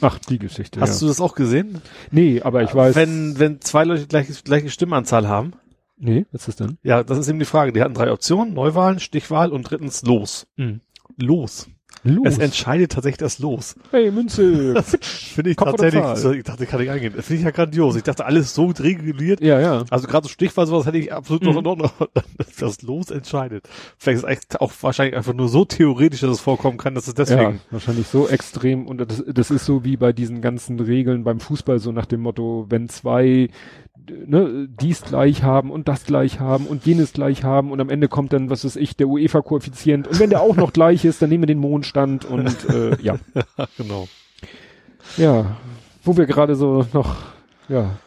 Ach, 0.00 0.18
die 0.18 0.38
Geschichte. 0.38 0.80
Hast 0.80 1.00
ja. 1.00 1.06
du 1.06 1.08
das 1.08 1.20
auch 1.20 1.34
gesehen? 1.34 1.82
Nee, 2.10 2.40
aber 2.42 2.62
ich 2.62 2.74
weiß. 2.74 2.94
Wenn, 2.96 3.38
wenn 3.38 3.60
zwei 3.60 3.84
Leute 3.84 4.06
gleiche, 4.06 4.32
gleiche 4.42 4.70
Stimmanzahl 4.70 5.28
haben, 5.28 5.52
nee, 5.98 6.24
was 6.32 6.48
ist 6.48 6.60
das 6.60 6.66
denn? 6.66 6.78
ja, 6.82 7.02
das 7.02 7.18
ist 7.18 7.28
eben 7.28 7.38
die 7.38 7.44
Frage. 7.44 7.72
Die 7.72 7.82
hatten 7.82 7.94
drei 7.94 8.10
Optionen, 8.10 8.54
Neuwahlen, 8.54 9.00
Stichwahl 9.00 9.52
und 9.52 9.64
drittens 9.70 10.02
Los. 10.02 10.46
Los. 11.18 11.68
Los. 12.06 12.26
Es 12.28 12.38
entscheidet 12.38 12.92
tatsächlich 12.92 13.18
das 13.18 13.38
Los. 13.38 13.74
hey, 13.90 14.10
Münze. 14.10 14.82
Finde 15.00 15.50
ich 15.50 15.56
Kopf 15.56 15.72
tatsächlich, 15.76 16.02
ich 16.38 16.44
dachte, 16.44 16.66
kann 16.66 16.80
ich 16.80 16.90
eingehen. 16.90 17.12
Das 17.16 17.26
finde 17.26 17.40
ich 17.40 17.44
ja 17.44 17.50
grandios. 17.50 17.96
Ich 17.96 18.02
dachte, 18.02 18.24
alles 18.24 18.54
so 18.54 18.66
reguliert. 18.66 19.40
ja, 19.40 19.60
ja. 19.60 19.84
Also 19.90 20.06
gerade 20.06 20.24
so 20.26 20.30
Stichwahl, 20.32 20.66
sowas 20.66 20.86
hätte 20.86 20.98
ich 20.98 21.12
absolut 21.12 21.42
Mhm. 21.42 21.48
noch 21.50 21.58
in 21.58 21.66
Ordnung. 21.66 21.90
Das 22.58 22.80
Los 22.82 23.10
entscheidet. 23.10 23.68
Vielleicht 23.98 24.16
ist 24.18 24.22
es 24.24 24.28
eigentlich 24.28 24.60
auch 24.60 24.72
wahrscheinlich 24.80 25.14
einfach 25.16 25.34
nur 25.34 25.48
so 25.48 25.64
theoretisch, 25.64 26.20
dass 26.20 26.30
es 26.30 26.40
vorkommen 26.40 26.78
kann, 26.78 26.94
dass 26.94 27.06
es 27.06 27.14
Ja, 27.16 27.24
deswegen. 27.24 27.60
wahrscheinlich 27.70 28.06
so 28.06 28.28
extrem. 28.28 28.86
Und 28.86 28.98
das, 28.98 29.22
das 29.26 29.50
ist 29.50 29.66
so 29.66 29.84
wie 29.84 29.96
bei 29.96 30.12
diesen 30.12 30.40
ganzen 30.40 30.80
Regeln 30.80 31.22
beim 31.24 31.40
Fußball, 31.40 31.78
so 31.78 31.92
nach 31.92 32.06
dem 32.06 32.20
Motto, 32.22 32.66
wenn 32.70 32.88
zwei 32.88 33.48
ne, 34.10 34.68
dies 34.80 35.02
gleich 35.02 35.42
haben 35.42 35.70
und 35.70 35.88
das 35.88 36.04
gleich 36.04 36.40
haben 36.40 36.66
und 36.66 36.86
jenes 36.86 37.12
gleich 37.12 37.44
haben 37.44 37.70
und 37.70 37.80
am 37.80 37.90
Ende 37.90 38.08
kommt 38.08 38.32
dann, 38.32 38.50
was 38.50 38.64
weiß 38.64 38.76
ich, 38.76 38.96
der 38.96 39.08
UEFA-Koeffizient 39.08 40.08
und 40.08 40.18
wenn 40.18 40.30
der 40.30 40.40
auch 40.40 40.56
noch 40.56 40.72
gleich 40.72 41.04
ist, 41.04 41.22
dann 41.22 41.30
nehmen 41.30 41.42
wir 41.42 41.48
den 41.48 41.58
Mondstand 41.58 42.24
und 42.24 42.68
äh, 42.70 43.00
ja. 43.02 43.16
genau. 43.76 44.08
Ja, 45.16 45.56
wo 46.04 46.16
wir 46.16 46.26
gerade 46.26 46.56
so 46.56 46.86
noch, 46.92 47.16
ja, 47.68 47.98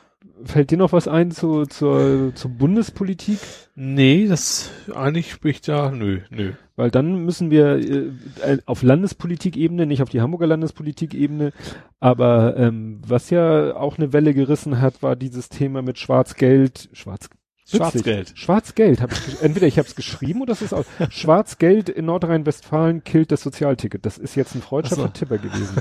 fällt 0.46 0.72
dir 0.72 0.78
noch 0.78 0.94
was 0.94 1.08
ein 1.08 1.32
zu, 1.32 1.66
zur, 1.66 2.34
zur 2.36 2.52
Bundespolitik? 2.52 3.40
Nee, 3.76 4.28
das 4.28 4.72
eigentlich 4.94 5.32
spricht 5.32 5.68
ja, 5.68 5.92
nö, 5.92 6.22
nö. 6.30 6.54
Weil 6.76 6.92
dann 6.92 7.26
müssen 7.26 7.52
wir 7.52 7.78
äh, 7.78 8.58
auf 8.66 8.84
Landespolitikebene, 8.84 9.86
nicht 9.86 10.02
auf 10.02 10.10
die 10.10 10.22
Hamburger 10.22 10.48
Landespolitikebene, 10.48 11.52
aber 12.00 12.56
ähm, 12.58 13.02
was 13.06 13.30
ja 13.30 13.76
auch 13.76 13.98
eine 13.98 14.14
Welle 14.14 14.34
gerissen 14.34 14.80
hat, 14.80 15.04
war 15.04 15.16
dieses 15.16 15.50
Thema 15.50 15.82
mit 15.82 15.98
Schwarzgeld, 15.98 16.90
Schwarz. 16.94 17.30
Schwarzgeld. 17.78 18.32
Schwarzgeld, 18.36 19.02
hab 19.02 19.12
ich, 19.12 19.42
entweder 19.42 19.68
ich 19.68 19.78
habe 19.78 19.88
es 19.88 19.96
geschrieben 19.96 20.42
oder 20.42 20.54
es 20.54 20.62
ist 20.62 20.74
auch 20.74 20.86
Schwarzgeld 21.10 21.90
in 21.90 22.06
Nordrhein-Westfalen 22.06 23.04
killt 23.04 23.32
das 23.32 23.42
Sozialticket. 23.42 24.06
Das 24.06 24.18
ist 24.18 24.36
jetzt 24.36 24.56
ein 24.56 24.62
freudscher 24.62 24.96
so. 24.96 25.02
Vertipper 25.02 25.38
gewesen. 25.38 25.78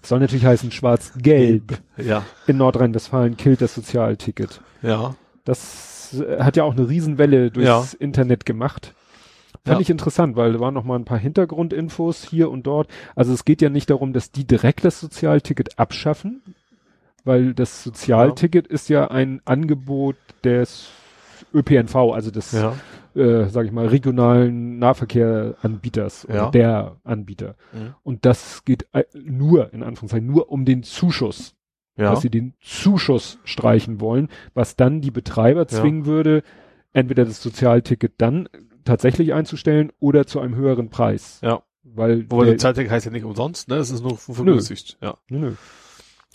Das 0.00 0.08
soll 0.08 0.20
natürlich 0.20 0.44
heißen 0.44 0.70
Schwarzgelb 0.70 1.78
Ja, 1.96 2.24
in 2.46 2.56
Nordrhein-Westfalen 2.58 3.36
killt 3.36 3.60
das 3.62 3.74
Sozialticket. 3.74 4.60
ja. 4.82 5.14
Das 5.44 6.14
äh, 6.20 6.42
hat 6.42 6.56
ja 6.56 6.64
auch 6.64 6.76
eine 6.76 6.88
Riesenwelle 6.88 7.50
durchs 7.50 7.94
Internet 7.94 8.44
gemacht. 8.44 8.94
Fand 9.64 9.78
Ja. 9.78 9.80
ich 9.80 9.90
interessant, 9.90 10.36
weil 10.36 10.52
da 10.52 10.60
waren 10.60 10.74
noch 10.74 10.84
mal 10.84 10.96
ein 10.98 11.04
paar 11.06 11.18
Hintergrundinfos 11.18 12.24
hier 12.24 12.50
und 12.50 12.66
dort. 12.66 12.88
Also 13.16 13.32
es 13.32 13.44
geht 13.44 13.62
ja 13.62 13.68
nicht 13.70 13.88
darum, 13.90 14.12
dass 14.12 14.30
die 14.30 14.46
direkt 14.46 14.84
das 14.84 15.00
Sozialticket 15.00 15.78
abschaffen, 15.78 16.42
weil 17.24 17.54
das 17.54 17.82
Sozialticket 17.82 18.66
ist 18.66 18.88
ja 18.90 19.10
ein 19.10 19.40
Angebot 19.44 20.16
des 20.44 20.88
ÖPNV, 21.54 21.94
also 22.12 22.30
des, 22.30 22.52
Ja. 22.52 22.74
äh, 23.14 23.48
sag 23.48 23.66
ich 23.66 23.72
mal, 23.72 23.86
regionalen 23.86 24.78
Nahverkehranbieters 24.78 26.24
oder 26.26 26.34
Ja. 26.34 26.50
der 26.50 26.96
Anbieter. 27.04 27.56
Mhm. 27.72 27.94
Und 28.02 28.24
das 28.26 28.64
geht 28.64 28.86
äh, 28.92 29.04
nur, 29.14 29.72
in 29.72 29.82
Anführungszeichen, 29.82 30.26
nur 30.26 30.50
um 30.50 30.64
den 30.64 30.82
Zuschuss 30.82 31.56
Ja. 31.96 32.10
dass 32.10 32.22
sie 32.22 32.30
den 32.30 32.54
Zuschuss 32.60 33.38
streichen 33.44 34.00
wollen, 34.00 34.28
was 34.54 34.76
dann 34.76 35.00
die 35.00 35.10
Betreiber 35.10 35.66
zwingen 35.68 36.06
würde, 36.06 36.42
entweder 36.92 37.24
das 37.24 37.42
Sozialticket 37.42 38.14
dann 38.18 38.48
tatsächlich 38.84 39.34
einzustellen 39.34 39.92
oder 39.98 40.26
zu 40.26 40.40
einem 40.40 40.54
höheren 40.54 40.88
Preis. 40.88 41.40
Ja. 41.42 41.62
Weil 41.82 42.30
Wobei 42.30 42.46
der, 42.46 42.58
Zeittag 42.58 42.88
heißt 42.90 43.06
ja 43.06 43.12
nicht 43.12 43.24
umsonst, 43.24 43.68
ne? 43.68 43.76
Es 43.76 43.90
ist 43.90 44.02
nur 44.02 44.16
vergünstigt. 44.16 44.96
Ja. 45.02 45.18
nö, 45.28 45.38
nö. 45.38 45.52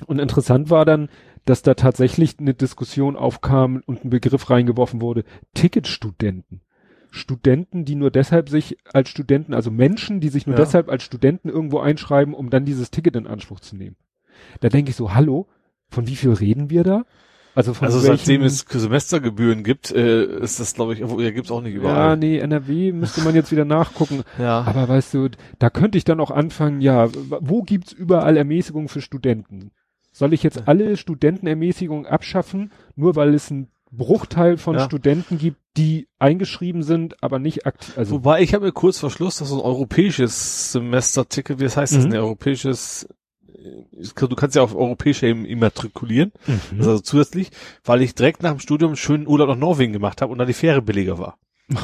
Und 0.05 0.20
interessant 0.20 0.70
war 0.70 0.84
dann, 0.86 1.09
dass 1.46 1.62
da 1.62 1.74
tatsächlich 1.76 2.39
eine 2.39 2.54
Diskussion 2.54 3.16
aufkam 3.16 3.82
und 3.86 4.04
ein 4.04 4.10
Begriff 4.10 4.50
reingeworfen 4.50 5.02
wurde, 5.02 5.24
Ticketstudenten. 5.54 6.62
Studenten, 7.12 7.86
die 7.86 7.96
nur 7.96 8.12
deshalb 8.12 8.50
sich 8.50 8.78
als 8.91 9.10
Studenten, 9.10 9.54
also 9.54 9.72
Menschen, 9.72 10.20
die 10.20 10.30
sich 10.30 10.48
nur 10.48 10.56
Ja. 10.58 10.64
deshalb 10.64 10.89
als 10.89 11.04
Studenten 11.04 11.50
irgendwo 11.50 11.80
einschreiben, 11.80 12.34
um 12.34 12.50
dann 12.50 12.66
dieses 12.66 12.91
Ticket 12.91 13.16
in 13.16 13.26
Anspruch 13.28 13.62
zu 13.62 13.76
nehmen. 13.78 13.96
Da 14.60 14.68
denke 14.70 14.89
ich 14.89 14.98
so, 14.98 15.14
hallo, 15.14 15.48
von 15.89 16.08
wie 16.08 16.16
viel 16.18 16.34
reden 16.34 16.70
wir 16.70 16.84
da? 16.84 17.06
Also 17.56 17.74
von 17.74 17.86
Also 17.86 18.00
seitdem 18.02 18.41
es 18.41 18.66
Semestergebühren 18.68 19.64
gibt, 19.64 19.89
äh, 19.91 20.26
ist 20.41 20.60
das, 20.60 20.74
glaube 20.74 20.93
ich, 20.93 21.00
ja, 21.00 21.32
gibt's 21.32 21.52
auch 21.52 21.62
nicht 21.62 21.76
Ja, 21.76 21.80
überall. 21.80 22.18
nee, 22.18 22.38
NRW 22.38 22.91
müsste 22.91 23.22
man 23.22 23.34
jetzt 23.34 23.52
wieder 23.52 23.64
nachgucken. 23.64 24.24
Ja. 24.38 24.64
Aber 24.64 24.89
weißt 24.89 25.14
du, 25.14 25.30
da 25.58 25.70
könnte 25.70 25.98
ich 25.98 26.04
dann 26.04 26.20
auch 26.20 26.32
anfangen, 26.32 26.82
ja, 26.82 27.08
wo 27.14 27.64
gibt's 27.64 27.93
überall 27.93 28.36
Ermäßigungen 28.36 28.89
für 28.89 29.00
Studenten? 29.00 29.72
Soll 30.16 30.32
ich 30.34 30.43
jetzt 30.43 30.66
alle 30.70 30.95
Studentenermäßigungen 30.95 32.05
abschaffen, 32.05 32.72
nur 32.95 33.18
weil 33.18 33.34
es 33.34 33.51
einen 33.51 33.68
Bruchteil 33.91 34.57
von 34.57 34.76
Ja. 34.76 34.86
Studenten 34.86 35.38
gibt, 35.38 35.57
die 35.76 36.07
eingeschrieben 36.20 36.84
sind, 36.84 37.22
aber 37.22 37.38
nicht 37.38 37.66
aktiv, 37.66 37.97
also, 37.97 38.16
Wobei 38.16 38.41
ich 38.41 38.53
habe 38.53 38.66
mir 38.68 38.72
kurz 38.72 38.97
vor 38.99 39.11
Schluss, 39.11 39.38
dass 39.39 39.49
so 39.49 39.55
ein 39.55 39.61
europäisches 39.66 40.72
Semesterticket, 40.72 41.59
wie 41.59 41.66
das 41.66 41.76
heißt, 41.76 41.97
das 41.97 42.05
Mhm. 42.05 42.13
ein 42.13 42.18
europäisches, 42.20 43.09
äh, 43.57 44.28
du 44.28 44.36
kannst 44.38 44.55
ja 44.55 44.61
auf 44.61 44.74
europäischer 44.74 45.28
Ebene 45.28 45.49
immatrikulieren, 45.49 46.32
Mhm. 46.47 46.78
das 46.78 46.88
also 46.88 46.99
zusätzlich, 47.01 47.51
weil 47.84 48.01
ich 48.01 48.16
direkt 48.16 48.41
nach 48.41 48.51
dem 48.51 48.59
Studium 48.61 48.91
einen 48.91 48.95
schönen 48.95 49.28
Urlaub 49.28 49.49
nach 49.49 49.57
Norwegen 49.57 49.91
gemacht 49.91 50.22
habe 50.22 50.32
und 50.32 50.38
dann 50.38 50.47
die 50.47 50.53
Fähre 50.53 50.82
billiger 50.82 51.18
war. 51.20 51.38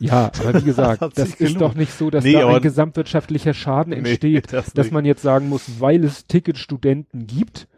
ja, 0.00 0.30
aber 0.40 0.54
wie 0.60 0.64
gesagt, 0.64 1.00
das 1.16 1.30
sich 1.30 1.40
ist 1.40 1.54
gelohnt. 1.54 1.60
doch 1.60 1.74
nicht 1.74 1.92
so, 1.96 2.10
dass 2.10 2.24
Nee, 2.24 2.32
da 2.32 2.48
ein 2.48 2.60
gesamtwirtschaftlicher 2.62 3.54
Schaden 3.54 3.92
entsteht, 3.92 4.52
das 4.52 4.72
dass 4.72 4.86
nicht. 4.86 4.92
man 4.92 5.04
jetzt 5.04 5.22
sagen 5.22 5.48
muss, 5.48 5.80
weil 5.80 6.04
es 6.04 6.26
Ticketstudenten 6.26 7.26
gibt, 7.26 7.68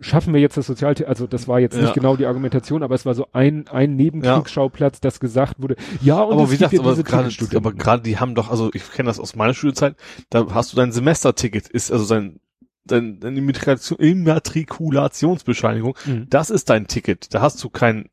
schaffen 0.00 0.34
wir 0.34 0.40
jetzt 0.40 0.56
das 0.56 0.66
Sozialticket, 0.66 1.08
also 1.08 1.26
das 1.26 1.46
war 1.46 1.60
jetzt 1.60 1.76
Ja. 1.76 1.82
nicht 1.82 1.94
genau 1.94 2.16
die 2.16 2.26
Argumentation, 2.26 2.82
aber 2.82 2.94
es 2.94 3.06
war 3.06 3.14
so 3.14 3.28
ein, 3.32 3.68
ein 3.68 3.94
Nebenkriegsschauplatz, 3.96 5.00
das 5.00 5.20
gesagt 5.20 5.60
wurde, 5.62 5.76
ja, 6.02 6.20
und 6.20 6.32
aber 6.34 6.44
es 6.44 6.50
wie 6.50 6.54
gesagt, 6.56 6.72
ja 6.72 6.80
aber 6.80 6.96
gerade, 6.96 7.30
aber 7.54 7.72
gerade 7.72 8.02
die 8.02 8.18
haben 8.18 8.34
doch, 8.34 8.50
also 8.50 8.70
ich 8.74 8.90
kenne 8.92 9.06
das 9.06 9.20
aus 9.20 9.36
meiner 9.36 9.54
Studienzeit, 9.54 9.94
da 10.30 10.46
hast 10.52 10.72
du 10.72 10.76
dein 10.76 10.90
Semesterticket, 10.92 11.68
ist 11.68 11.92
also 11.92 12.12
dein, 12.12 12.40
dein, 12.86 13.20
deine 13.20 13.38
Immatrikulationsbescheinigung, 13.38 15.96
Mhm. 16.06 16.26
das 16.28 16.50
ist 16.50 16.68
dein 16.70 16.86
Ticket. 16.86 17.32
Da 17.34 17.40
hast 17.40 17.62
du 17.62 17.70
kein, 17.70 18.08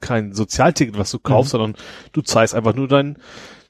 kein 0.00 0.32
Sozialticket, 0.32 0.98
was 0.98 1.10
du 1.10 1.18
kaufst, 1.18 1.52
Mhm. 1.52 1.58
sondern 1.58 1.74
du 2.12 2.22
zahlst 2.22 2.54
einfach 2.54 2.74
nur 2.74 2.88
dein, 2.88 3.16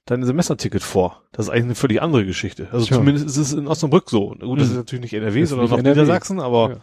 dein 0.07 0.25
Semesterticket 0.25 0.83
vor. 0.83 1.23
Das 1.33 1.47
ist 1.47 1.51
eigentlich 1.51 1.65
eine 1.65 1.75
völlig 1.75 2.03
andere 2.03 2.25
Geschichte. 2.25 2.69
Also 2.73 2.87
Tja. 2.87 2.97
zumindest 2.97 3.27
ist 3.27 3.37
es 3.37 3.53
in 3.53 3.69
Osnabrück 3.69 4.09
so. 4.11 4.31
Gut, 4.41 4.59
das 4.61 4.67
Mhm. 4.69 4.73
ist 4.73 4.77
natürlich 4.79 5.03
nicht 5.03 5.15
NRW, 5.15 5.41
Das 5.41 5.51
sondern 5.51 5.71
noch 5.71 5.79
NRW. 5.79 5.91
Niedersachsen, 6.01 6.41
aber 6.41 6.71
Ja. 6.71 6.77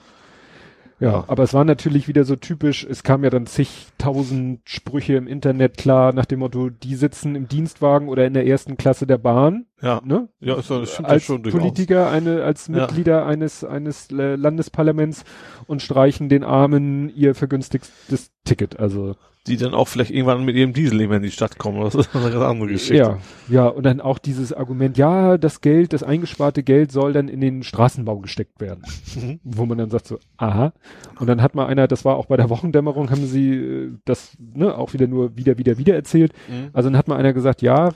Ja, 0.99 1.11
Ja. 1.11 1.23
aber 1.27 1.43
es 1.43 1.53
war 1.53 1.63
natürlich 1.63 2.07
wieder 2.07 2.23
so 2.23 2.35
typisch, 2.35 2.83
es 2.83 3.03
kam 3.03 3.23
ja 3.23 3.29
dann 3.29 3.45
zigtausend 3.45 4.61
Sprüche 4.65 5.13
im 5.13 5.27
Internet 5.27 5.77
klar, 5.77 6.11
nach 6.11 6.25
dem 6.25 6.39
Motto, 6.39 6.69
die 6.71 6.95
sitzen 6.95 7.35
im 7.35 7.47
Dienstwagen 7.47 8.09
oder 8.09 8.25
in 8.25 8.33
der 8.33 8.47
ersten 8.47 8.77
Klasse 8.77 9.05
der 9.05 9.19
Bahn, 9.19 9.67
ja, 9.79 10.01
ne? 10.03 10.27
ja, 10.39 10.55
das 10.55 10.65
stimmt 10.65 10.89
ja 10.99 11.05
als 11.05 11.23
schon 11.23 11.43
durchaus. 11.43 11.61
Politiker, 11.61 12.09
eine, 12.09 12.43
als 12.43 12.65
Ja. 12.65 12.73
Mitglieder 12.77 13.27
eines, 13.27 13.63
eines 13.63 14.09
äh, 14.11 14.35
Landesparlaments 14.35 15.23
und 15.67 15.83
streichen 15.83 16.29
den 16.29 16.43
Armen 16.43 17.09
ihr 17.15 17.35
vergünstigtes 17.35 18.31
Ticket. 18.43 18.79
Also 18.79 19.15
die 19.47 19.57
dann 19.57 19.73
auch 19.73 19.87
vielleicht 19.87 20.11
irgendwann 20.11 20.43
mit 20.43 20.55
ihrem 20.55 20.73
Diesel 20.73 20.97
nicht 20.97 21.07
mehr 21.07 21.17
in 21.17 21.23
die 21.23 21.31
Stadt 21.31 21.57
kommen. 21.57 21.81
Das 21.81 21.95
ist 21.95 22.15
eine 22.15 22.29
ganz 22.29 22.43
andere 22.43 22.69
Geschichte. 22.69 22.95
Ja, 22.95 23.19
ja, 23.49 23.67
und 23.67 23.85
dann 23.85 24.01
auch 24.01 24.19
dieses 24.19 24.53
Argument, 24.53 24.97
ja, 24.97 25.37
das 25.37 25.61
Geld, 25.61 25.93
das 25.93 26.03
eingesparte 26.03 26.63
Geld 26.63 26.91
soll 26.91 27.13
dann 27.13 27.27
in 27.27 27.41
den 27.41 27.63
Straßenbau 27.63 28.19
gesteckt 28.19 28.59
werden. 28.59 28.83
Mhm. 29.15 29.39
Wo 29.43 29.65
man 29.65 29.77
dann 29.77 29.89
sagt 29.89 30.07
so, 30.07 30.19
aha. 30.37 30.73
Und 31.19 31.27
dann 31.27 31.41
hat 31.41 31.55
mal 31.55 31.65
einer, 31.65 31.87
das 31.87 32.05
war 32.05 32.17
auch 32.17 32.27
bei 32.27 32.37
der 32.37 32.49
Wochendämmerung, 32.49 33.09
haben 33.09 33.25
sie 33.25 33.53
äh, 33.53 33.91
das 34.05 34.37
ne, 34.37 34.77
auch 34.77 34.93
wieder 34.93 35.07
nur 35.07 35.37
wieder, 35.37 35.57
wieder, 35.57 35.77
wieder 35.77 35.95
erzählt. 35.95 36.33
Mhm. 36.47 36.69
Also 36.73 36.89
dann 36.89 36.97
hat 36.97 37.07
mal 37.07 37.17
einer 37.17 37.33
gesagt, 37.33 37.61
ja, 37.61 37.91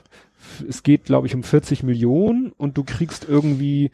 es 0.67 0.83
geht, 0.83 1.05
glaube 1.05 1.27
ich, 1.27 1.35
um 1.35 1.43
40 1.43 1.83
Millionen 1.83 2.51
und 2.57 2.77
du 2.77 2.83
kriegst 2.83 3.27
irgendwie 3.27 3.91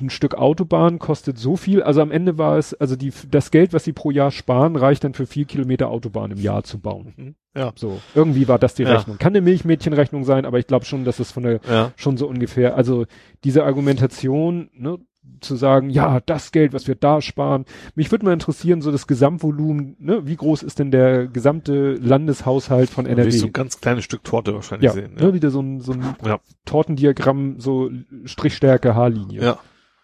ein 0.00 0.10
Stück 0.10 0.34
Autobahn 0.34 0.98
kostet 0.98 1.38
so 1.38 1.56
viel. 1.56 1.82
Also 1.82 2.00
am 2.00 2.10
Ende 2.10 2.38
war 2.38 2.58
es, 2.58 2.74
also 2.74 2.96
die, 2.96 3.12
das 3.30 3.50
Geld, 3.50 3.72
was 3.72 3.84
sie 3.84 3.92
pro 3.92 4.10
Jahr 4.10 4.30
sparen, 4.30 4.76
reicht 4.76 5.04
dann 5.04 5.14
für 5.14 5.26
vier 5.26 5.44
Kilometer 5.44 5.88
Autobahn 5.88 6.30
im 6.30 6.38
Jahr 6.38 6.64
zu 6.64 6.78
bauen. 6.78 7.14
Mhm. 7.16 7.34
Ja. 7.54 7.72
So. 7.76 8.00
Irgendwie 8.14 8.48
war 8.48 8.58
das 8.58 8.74
die 8.74 8.84
ja. 8.84 8.94
Rechnung. 8.94 9.18
Kann 9.18 9.32
eine 9.32 9.42
Milchmädchenrechnung 9.42 10.24
sein, 10.24 10.46
aber 10.46 10.58
ich 10.58 10.66
glaube 10.66 10.84
schon, 10.84 11.04
dass 11.04 11.18
es 11.18 11.30
von 11.30 11.42
der, 11.42 11.60
ja. 11.68 11.92
schon 11.96 12.16
so 12.16 12.26
ungefähr, 12.26 12.76
also 12.76 13.06
diese 13.44 13.64
Argumentation, 13.64 14.70
ne, 14.74 14.98
zu 15.40 15.56
sagen, 15.56 15.90
ja, 15.90 16.20
das 16.20 16.52
Geld, 16.52 16.72
was 16.72 16.86
wir 16.88 16.94
da 16.94 17.20
sparen. 17.20 17.64
Mich 17.94 18.10
würde 18.10 18.24
mal 18.24 18.32
interessieren, 18.32 18.80
so 18.80 18.90
das 18.90 19.06
Gesamtvolumen, 19.06 19.96
ne, 19.98 20.26
wie 20.26 20.36
groß 20.36 20.62
ist 20.62 20.78
denn 20.78 20.90
der 20.90 21.26
gesamte 21.26 21.94
Landeshaushalt 21.94 22.90
von 22.90 23.06
NRW? 23.06 23.30
so 23.30 23.46
ein 23.46 23.52
ganz 23.52 23.80
kleines 23.80 24.04
Stück 24.04 24.24
Torte 24.24 24.54
wahrscheinlich 24.54 24.86
ja, 24.86 24.92
sehen. 24.92 25.16
Ja, 25.18 25.26
ne, 25.26 25.34
wieder 25.34 25.50
so 25.50 25.60
ein, 25.60 25.80
so 25.80 25.92
ein 25.92 26.16
ja. 26.24 26.38
Tortendiagramm, 26.64 27.60
so 27.60 27.90
Strichstärke, 28.24 28.94
Haarlinie. 28.94 29.42
Ja, 29.42 29.58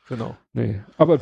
genau. 0.08 0.36
Nee, 0.52 0.80
aber 0.96 1.18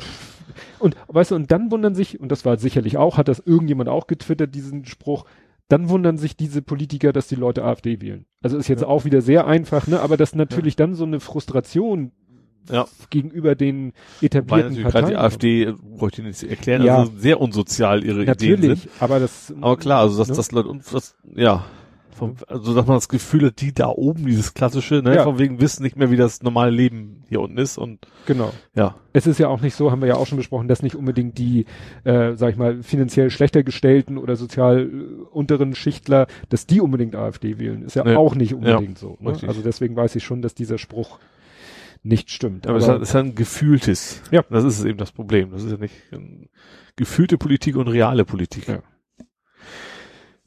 und 0.79 0.95
weißt 1.07 1.31
du, 1.31 1.35
und 1.35 1.51
dann 1.51 1.71
wundern 1.71 1.95
sich, 1.95 2.19
und 2.19 2.31
das 2.31 2.45
war 2.45 2.57
sicherlich 2.57 2.97
auch, 2.97 3.17
hat 3.17 3.27
das 3.27 3.39
irgendjemand 3.39 3.89
auch 3.89 4.07
getwittert, 4.07 4.55
diesen 4.55 4.85
Spruch, 4.85 5.25
dann 5.69 5.89
wundern 5.89 6.17
sich 6.17 6.37
diese 6.37 6.61
Politiker, 6.61 7.11
dass 7.11 7.27
die 7.27 7.35
Leute 7.35 7.63
AfD 7.63 8.01
wählen. 8.01 8.25
Also 8.41 8.57
ist 8.57 8.69
jetzt 8.69 8.81
ja. 8.81 8.87
auch 8.87 9.05
wieder 9.05 9.21
sehr 9.21 9.47
einfach, 9.47 9.87
ne? 9.87 9.99
Aber 9.99 10.15
dass 10.15 10.33
natürlich 10.33 10.73
ja. 10.75 10.85
dann 10.85 10.95
so 10.95 11.03
eine 11.03 11.19
Frustration 11.19 12.13
ja. 12.69 12.85
gegenüber 13.09 13.55
den 13.55 13.93
etablierten 14.21 14.75
Weil 14.75 14.83
Parteien. 14.83 15.05
Gerade 15.05 15.07
die 15.07 15.17
AfD, 15.17 15.73
bräuchte 15.97 16.21
ich 16.21 16.27
nicht 16.27 16.43
erklären, 16.43 16.83
ja. 16.83 16.99
also 16.99 17.11
sehr 17.17 17.39
unsozial 17.41 18.03
ihre 18.03 18.23
natürlich, 18.23 18.59
Ideen 18.59 18.75
sind. 18.75 18.91
aber 18.99 19.19
das. 19.19 19.53
Aber 19.61 19.77
klar, 19.77 20.01
also 20.01 20.17
dass, 20.17 20.29
ne? 20.29 20.35
das 20.35 20.51
Leute, 20.51 20.79
das, 20.91 21.15
ja. 21.35 21.65
Vom, 22.17 22.35
also 22.47 22.73
dass 22.73 22.87
man 22.87 22.97
das 22.97 23.09
Gefühl 23.09 23.45
hat, 23.45 23.61
die 23.61 23.75
da 23.75 23.89
oben, 23.89 24.25
dieses 24.25 24.55
klassische, 24.55 25.03
ne, 25.03 25.17
ja. 25.17 25.23
von 25.23 25.37
wegen 25.37 25.61
wissen 25.61 25.83
nicht 25.83 25.97
mehr, 25.97 26.09
wie 26.09 26.15
das 26.15 26.41
normale 26.41 26.71
Leben 26.71 27.23
hier 27.29 27.41
unten 27.41 27.59
ist 27.59 27.77
und 27.77 28.07
genau. 28.25 28.51
Ja. 28.73 28.95
Es 29.13 29.27
ist 29.27 29.37
ja 29.37 29.49
auch 29.49 29.61
nicht 29.61 29.75
so, 29.75 29.91
haben 29.91 30.01
wir 30.01 30.07
ja 30.07 30.15
auch 30.15 30.25
schon 30.25 30.39
besprochen, 30.39 30.67
dass 30.67 30.81
nicht 30.81 30.95
unbedingt 30.95 31.37
die, 31.37 31.65
äh, 32.05 32.33
sag 32.33 32.53
ich 32.53 32.57
mal, 32.57 32.81
finanziell 32.81 33.29
schlechter 33.29 33.61
gestellten 33.61 34.17
oder 34.17 34.35
sozial 34.35 34.79
äh, 34.79 35.25
unteren 35.31 35.75
Schichtler, 35.75 36.25
dass 36.49 36.65
die 36.65 36.81
unbedingt 36.81 37.15
AfD 37.15 37.59
wählen, 37.59 37.83
ist 37.83 37.95
ja, 37.95 38.03
ja. 38.03 38.17
auch 38.17 38.33
nicht 38.33 38.55
unbedingt 38.55 38.99
ja. 38.99 39.07
so. 39.09 39.17
Ne? 39.19 39.37
Also 39.47 39.61
deswegen 39.61 39.95
weiß 39.95 40.15
ich 40.15 40.23
schon, 40.23 40.41
dass 40.41 40.55
dieser 40.55 40.79
Spruch 40.79 41.19
nicht 42.03 42.31
stimmt. 42.31 42.67
Aber, 42.67 42.83
aber 42.83 43.01
es 43.01 43.09
ist 43.09 43.15
ein 43.15 43.35
gefühltes. 43.35 44.21
Ja. 44.31 44.43
Das 44.49 44.63
ist 44.63 44.83
eben 44.83 44.97
das 44.97 45.11
Problem. 45.11 45.51
Das 45.51 45.63
ist 45.63 45.71
ja 45.71 45.77
nicht 45.77 45.95
ähm, 46.11 46.49
gefühlte 46.95 47.37
Politik 47.37 47.75
und 47.75 47.87
reale 47.87 48.25
Politik. 48.25 48.67
Ja, 48.67 48.81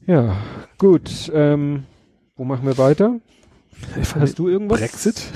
ja 0.05 0.37
gut. 0.77 1.31
Ähm, 1.33 1.83
wo 2.35 2.43
machen 2.43 2.65
wir 2.65 2.77
weiter? 2.77 3.19
Hast 4.19 4.39
du 4.39 4.47
irgendwas? 4.47 4.79
Brexit? 4.79 5.23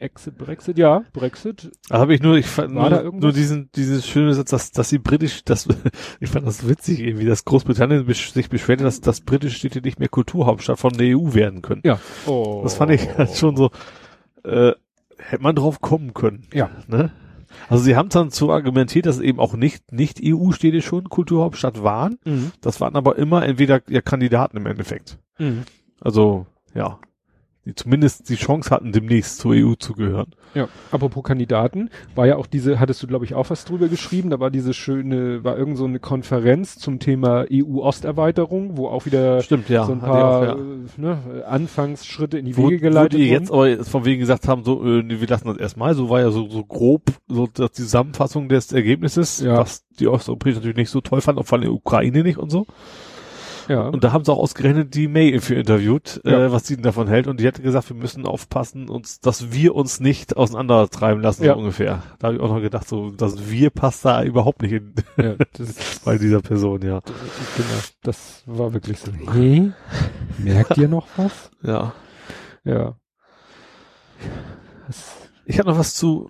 Exit, 0.00 0.38
Brexit, 0.38 0.78
ja, 0.78 1.04
Brexit. 1.12 1.70
Habe 1.90 2.14
ich 2.14 2.22
nur, 2.22 2.36
ich 2.36 2.46
fand 2.46 2.72
nur, 2.72 3.12
nur 3.12 3.32
diesen, 3.32 3.70
dieses 3.76 4.06
schöne 4.06 4.32
Satz, 4.32 4.48
dass, 4.48 4.72
dass 4.72 4.88
die 4.88 4.98
britisch, 4.98 5.44
das, 5.44 5.68
ich 6.20 6.30
fand 6.30 6.46
das 6.46 6.66
witzig 6.66 7.00
irgendwie, 7.00 7.26
dass 7.26 7.44
Großbritannien 7.44 8.06
sich 8.10 8.48
beschwert, 8.48 8.80
dass 8.80 9.02
das 9.02 9.20
britische 9.20 9.58
Städte 9.58 9.82
nicht 9.82 9.98
mehr 9.98 10.08
Kulturhauptstadt 10.08 10.78
von 10.78 10.94
der 10.94 11.18
EU 11.18 11.34
werden 11.34 11.60
können. 11.60 11.82
Ja. 11.84 12.00
Oh. 12.26 12.60
Das 12.62 12.74
fand 12.74 12.92
ich 12.92 13.14
halt 13.18 13.36
schon 13.36 13.56
so, 13.56 13.70
äh, 14.42 14.72
hätte 15.30 15.42
man 15.42 15.54
drauf 15.54 15.80
kommen 15.80 16.14
können. 16.14 16.46
Ja. 16.52 16.70
Ne? 16.86 17.10
Also 17.68 17.82
sie 17.84 17.96
haben 17.96 18.08
dann 18.08 18.30
so 18.30 18.52
argumentiert, 18.52 19.06
dass 19.06 19.18
eben 19.18 19.40
auch 19.40 19.54
nicht, 19.54 19.92
nicht 19.92 20.20
EU-Städte 20.22 20.82
schon 20.82 21.08
Kulturhauptstadt 21.08 21.82
waren. 21.82 22.18
Mhm. 22.24 22.52
Das 22.60 22.80
waren 22.80 22.94
aber 22.96 23.16
immer 23.16 23.44
entweder 23.44 23.80
ja 23.88 24.00
Kandidaten 24.00 24.56
im 24.56 24.66
Endeffekt. 24.66 25.18
Mhm. 25.38 25.64
Also, 26.00 26.46
ja 26.74 26.98
die 27.66 27.74
zumindest 27.74 28.28
die 28.28 28.36
Chance 28.36 28.70
hatten, 28.70 28.92
demnächst 28.92 29.38
zur 29.38 29.52
EU 29.52 29.74
zu 29.74 29.92
gehören. 29.92 30.32
Ja, 30.54 30.68
apropos 30.90 31.22
Kandidaten, 31.22 31.90
war 32.14 32.26
ja 32.26 32.36
auch 32.36 32.46
diese, 32.46 32.80
hattest 32.80 33.02
du 33.02 33.06
glaube 33.06 33.24
ich 33.24 33.34
auch 33.34 33.50
was 33.50 33.64
drüber 33.64 33.88
geschrieben, 33.88 34.30
da 34.30 34.40
war 34.40 34.50
diese 34.50 34.72
schöne, 34.72 35.44
war 35.44 35.56
irgend 35.58 35.76
so 35.76 35.84
eine 35.84 36.00
Konferenz 36.00 36.76
zum 36.76 36.98
Thema 36.98 37.44
EU-Osterweiterung, 37.50 38.76
wo 38.76 38.88
auch 38.88 39.04
wieder 39.06 39.42
Stimmt, 39.42 39.68
ja, 39.68 39.84
so 39.84 39.92
ein 39.92 40.00
paar 40.00 40.38
auch, 40.38 40.42
ja. 40.42 40.56
ne, 40.96 41.44
Anfangsschritte 41.46 42.38
in 42.38 42.46
die 42.46 42.56
wo, 42.56 42.68
Wege 42.68 42.78
geleitet 42.78 43.12
wurden. 43.12 43.22
die 43.22 43.28
jetzt 43.28 43.50
aber 43.50 43.84
von 43.84 44.04
wegen 44.04 44.20
gesagt 44.20 44.48
haben, 44.48 44.64
so, 44.64 44.82
äh, 44.84 45.20
wir 45.20 45.28
lassen 45.28 45.48
das 45.48 45.58
erstmal, 45.58 45.94
so 45.94 46.08
war 46.08 46.20
ja 46.20 46.30
so, 46.30 46.48
so 46.48 46.64
grob 46.64 47.12
so 47.28 47.46
die 47.46 47.70
Zusammenfassung 47.70 48.48
des 48.48 48.72
Ergebnisses, 48.72 49.40
ja. 49.40 49.58
was 49.58 49.84
die 49.98 50.08
Osteuropäer 50.08 50.54
natürlich 50.54 50.76
nicht 50.76 50.90
so 50.90 51.00
toll 51.00 51.20
fanden, 51.20 51.40
auch 51.40 51.46
von 51.46 51.60
der 51.60 51.72
Ukraine 51.72 52.22
nicht 52.22 52.38
und 52.38 52.50
so. 52.50 52.66
Ja. 53.70 53.86
Und 53.86 54.02
da 54.02 54.10
haben 54.10 54.24
sie 54.24 54.32
auch 54.32 54.38
ausgerechnet 54.38 54.96
die 54.96 55.06
May 55.06 55.38
für 55.38 55.54
interviewt, 55.54 56.20
ja. 56.24 56.46
äh, 56.46 56.52
was 56.52 56.66
sie 56.66 56.74
denn 56.74 56.82
davon 56.82 57.06
hält. 57.06 57.28
Und 57.28 57.38
die 57.38 57.46
hat 57.46 57.62
gesagt, 57.62 57.88
wir 57.88 57.94
müssen 57.94 58.26
aufpassen, 58.26 58.88
uns, 58.88 59.20
dass 59.20 59.52
wir 59.52 59.76
uns 59.76 60.00
nicht 60.00 60.36
auseinandertreiben 60.36 61.22
lassen, 61.22 61.44
ja. 61.44 61.52
so 61.52 61.60
ungefähr. 61.60 62.02
Da 62.18 62.26
habe 62.26 62.36
ich 62.36 62.42
auch 62.42 62.48
noch 62.52 62.60
gedacht, 62.60 62.88
so, 62.88 63.12
das 63.12 63.48
wir 63.48 63.70
passt 63.70 64.04
da 64.04 64.24
überhaupt 64.24 64.62
nicht 64.62 64.72
hin. 64.72 64.94
Ja, 65.16 65.34
bei 66.04 66.18
dieser 66.18 66.40
Person, 66.40 66.82
ja. 66.82 67.00
Genau, 67.56 67.80
das 68.02 68.42
war 68.46 68.72
wirklich 68.72 68.98
so. 68.98 69.12
Hey, 69.32 69.70
merkt 70.38 70.76
ihr 70.76 70.88
noch 70.88 71.06
was? 71.16 71.52
Ja. 71.62 71.92
Ja. 72.64 72.96
Ich 75.44 75.60
habe 75.60 75.70
noch 75.70 75.78
was 75.78 75.94
zu 75.94 76.28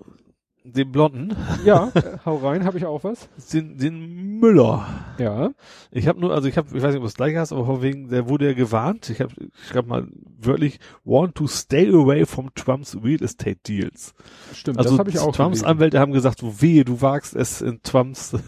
den 0.64 0.92
Blonden. 0.92 1.36
Ja, 1.64 1.92
hau 2.24 2.36
rein, 2.36 2.64
habe 2.64 2.78
ich 2.78 2.86
auch 2.86 3.04
was. 3.04 3.28
Den, 3.52 3.78
den 3.78 4.38
Müller. 4.38 4.86
Ja. 5.18 5.50
Ich 5.90 6.06
habe 6.08 6.20
nur, 6.20 6.32
also 6.32 6.48
ich 6.48 6.56
habe, 6.56 6.68
ich 6.76 6.82
weiß 6.82 6.90
nicht, 6.90 6.96
ob 6.96 7.02
du 7.02 7.08
es 7.08 7.14
gleich 7.14 7.36
hast, 7.36 7.52
aber 7.52 7.66
von 7.66 7.82
wegen, 7.82 8.08
der 8.08 8.28
wurde 8.28 8.46
ja 8.46 8.52
gewarnt. 8.52 9.10
Ich 9.10 9.20
habe, 9.20 9.32
ich 9.68 9.74
habe 9.74 9.88
mal 9.88 10.08
wörtlich 10.38 10.80
want 11.04 11.34
to 11.34 11.46
stay 11.46 11.88
away 11.88 12.26
from 12.26 12.52
Trumps 12.54 12.96
real 13.02 13.22
estate 13.22 13.58
deals. 13.66 14.14
Stimmt, 14.52 14.78
also 14.78 14.90
das 14.90 14.98
habe 14.98 15.10
ich 15.10 15.18
auch. 15.18 15.34
Trumps 15.34 15.60
gelesen. 15.60 15.66
Anwälte 15.66 16.00
haben 16.00 16.12
gesagt, 16.12 16.40
so 16.40 16.60
wehe, 16.60 16.84
du 16.84 17.00
wagst 17.00 17.34
es 17.34 17.60
in 17.60 17.82
Trumps. 17.82 18.36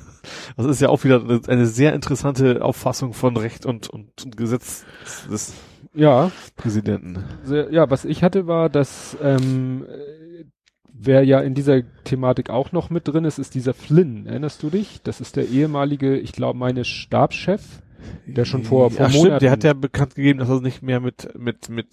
Das 0.56 0.66
ist 0.66 0.80
ja 0.80 0.88
auch 0.88 1.02
wieder 1.02 1.20
eine, 1.20 1.40
eine 1.48 1.66
sehr 1.66 1.94
interessante 1.94 2.64
Auffassung 2.64 3.12
von 3.12 3.36
Recht 3.36 3.66
und, 3.66 3.90
und, 3.90 4.24
und 4.24 4.36
Gesetz 4.36 4.84
des 5.28 5.52
ja. 5.94 6.30
Präsidenten. 6.54 7.24
Ja, 7.70 7.90
was 7.90 8.04
ich 8.04 8.22
hatte 8.22 8.46
war, 8.46 8.68
dass 8.68 9.16
ähm, 9.20 9.84
Wer 10.94 11.24
ja 11.24 11.40
in 11.40 11.54
dieser 11.54 11.82
Thematik 12.04 12.50
auch 12.50 12.72
noch 12.72 12.90
mit 12.90 13.08
drin 13.08 13.24
ist, 13.24 13.38
ist 13.38 13.54
dieser 13.54 13.74
Flynn. 13.74 14.26
Erinnerst 14.26 14.62
du 14.62 14.70
dich? 14.70 15.00
Das 15.02 15.20
ist 15.20 15.36
der 15.36 15.48
ehemalige, 15.48 16.16
ich 16.16 16.32
glaube, 16.32 16.58
meine 16.58 16.84
Stabschef, 16.84 17.62
der 18.26 18.44
schon 18.44 18.64
vor, 18.64 18.90
vor 18.90 19.06
Ach, 19.06 19.12
Monaten. 19.12 19.26
Stimmt, 19.26 19.42
der 19.42 19.50
hat 19.50 19.64
ja 19.64 19.72
bekannt 19.72 20.14
gegeben, 20.14 20.38
dass 20.38 20.48
er 20.48 20.60
nicht 20.60 20.82
mehr 20.82 21.00
mit, 21.00 21.38
mit, 21.38 21.68
mit 21.68 21.88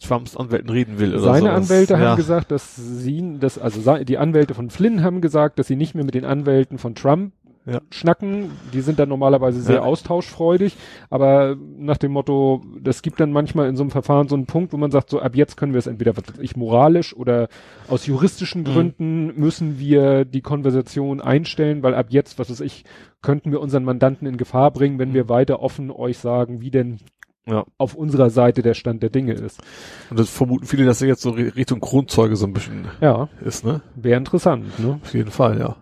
Trumps 0.00 0.36
Anwälten 0.36 0.70
reden 0.70 0.98
will. 0.98 1.14
Oder 1.14 1.22
Seine 1.22 1.40
sowas. 1.40 1.70
Anwälte 1.70 1.94
ja. 1.94 2.00
haben 2.00 2.16
gesagt, 2.16 2.50
dass 2.50 2.76
sie, 2.76 3.38
dass, 3.38 3.58
also 3.58 4.04
die 4.04 4.18
Anwälte 4.18 4.54
von 4.54 4.70
Flynn 4.70 5.02
haben 5.02 5.20
gesagt, 5.20 5.58
dass 5.58 5.66
sie 5.66 5.76
nicht 5.76 5.94
mehr 5.94 6.04
mit 6.04 6.14
den 6.14 6.24
Anwälten 6.24 6.78
von 6.78 6.94
Trump 6.94 7.32
ja. 7.66 7.80
schnacken. 7.90 8.50
Die 8.72 8.80
sind 8.80 8.98
dann 8.98 9.08
normalerweise 9.08 9.60
sehr 9.60 9.76
ja. 9.76 9.82
austauschfreudig, 9.82 10.76
aber 11.10 11.56
nach 11.78 11.96
dem 11.96 12.12
Motto, 12.12 12.62
das 12.80 13.02
gibt 13.02 13.20
dann 13.20 13.32
manchmal 13.32 13.68
in 13.68 13.76
so 13.76 13.82
einem 13.82 13.90
Verfahren 13.90 14.28
so 14.28 14.34
einen 14.34 14.46
Punkt, 14.46 14.72
wo 14.72 14.76
man 14.76 14.90
sagt, 14.90 15.10
so 15.10 15.20
ab 15.20 15.34
jetzt 15.34 15.56
können 15.56 15.72
wir 15.72 15.78
es 15.78 15.86
entweder, 15.86 16.12
ich, 16.40 16.56
moralisch 16.56 17.14
oder 17.16 17.48
aus 17.88 18.06
juristischen 18.06 18.62
mhm. 18.62 18.66
Gründen 18.66 19.40
müssen 19.40 19.78
wir 19.78 20.24
die 20.24 20.42
Konversation 20.42 21.20
einstellen, 21.20 21.82
weil 21.82 21.94
ab 21.94 22.06
jetzt, 22.10 22.38
was 22.38 22.50
weiß 22.50 22.60
ich, 22.60 22.84
könnten 23.22 23.52
wir 23.52 23.60
unseren 23.60 23.84
Mandanten 23.84 24.26
in 24.26 24.36
Gefahr 24.36 24.70
bringen, 24.70 24.98
wenn 24.98 25.10
mhm. 25.10 25.14
wir 25.14 25.28
weiter 25.28 25.60
offen 25.60 25.90
euch 25.90 26.18
sagen, 26.18 26.60
wie 26.60 26.70
denn 26.70 26.98
ja. 27.46 27.64
auf 27.78 27.94
unserer 27.94 28.30
Seite 28.30 28.62
der 28.62 28.74
Stand 28.74 29.02
der 29.02 29.10
Dinge 29.10 29.32
ist. 29.32 29.62
Und 30.10 30.18
das 30.18 30.30
vermuten 30.30 30.66
viele, 30.66 30.84
dass 30.84 31.02
er 31.02 31.08
jetzt 31.08 31.22
so 31.22 31.30
Richtung 31.30 31.80
Kronzeuge 31.80 32.36
so 32.36 32.46
ein 32.46 32.52
bisschen 32.52 32.86
ja. 33.00 33.28
ist, 33.44 33.64
ne? 33.64 33.82
Wäre 33.96 34.18
interessant, 34.18 34.78
ne? 34.78 34.98
Auf 35.02 35.14
jeden 35.14 35.30
Fall, 35.30 35.58
ja. 35.58 35.76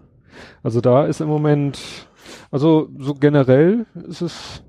Also 0.62 0.80
da 0.80 1.06
ist 1.06 1.20
im 1.20 1.28
Moment, 1.28 2.08
also 2.50 2.88
so 2.98 3.14
generell 3.14 3.86
ist 4.08 4.22
es 4.22 4.62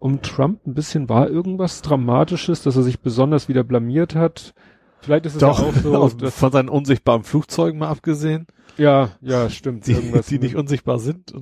um 0.00 0.22
Trump 0.22 0.66
ein 0.66 0.74
bisschen 0.74 1.08
war 1.08 1.28
irgendwas 1.28 1.82
Dramatisches, 1.82 2.62
dass 2.62 2.76
er 2.76 2.82
sich 2.82 3.00
besonders 3.00 3.48
wieder 3.48 3.62
blamiert 3.62 4.14
hat. 4.14 4.54
Vielleicht 5.02 5.26
ist 5.26 5.34
es 5.34 5.40
Doch, 5.40 5.62
auch 5.62 5.74
so. 5.74 6.08
Dass, 6.08 6.34
von 6.34 6.52
seinen 6.52 6.68
unsichtbaren 6.68 7.22
Flugzeugen 7.22 7.78
mal 7.78 7.88
abgesehen. 7.88 8.46
Ja, 8.76 9.10
ja, 9.20 9.48
stimmt. 9.50 9.86
Die, 9.86 9.94
die 9.94 10.38
nicht 10.38 10.56
unsichtbar 10.56 10.98
sind. 10.98 11.32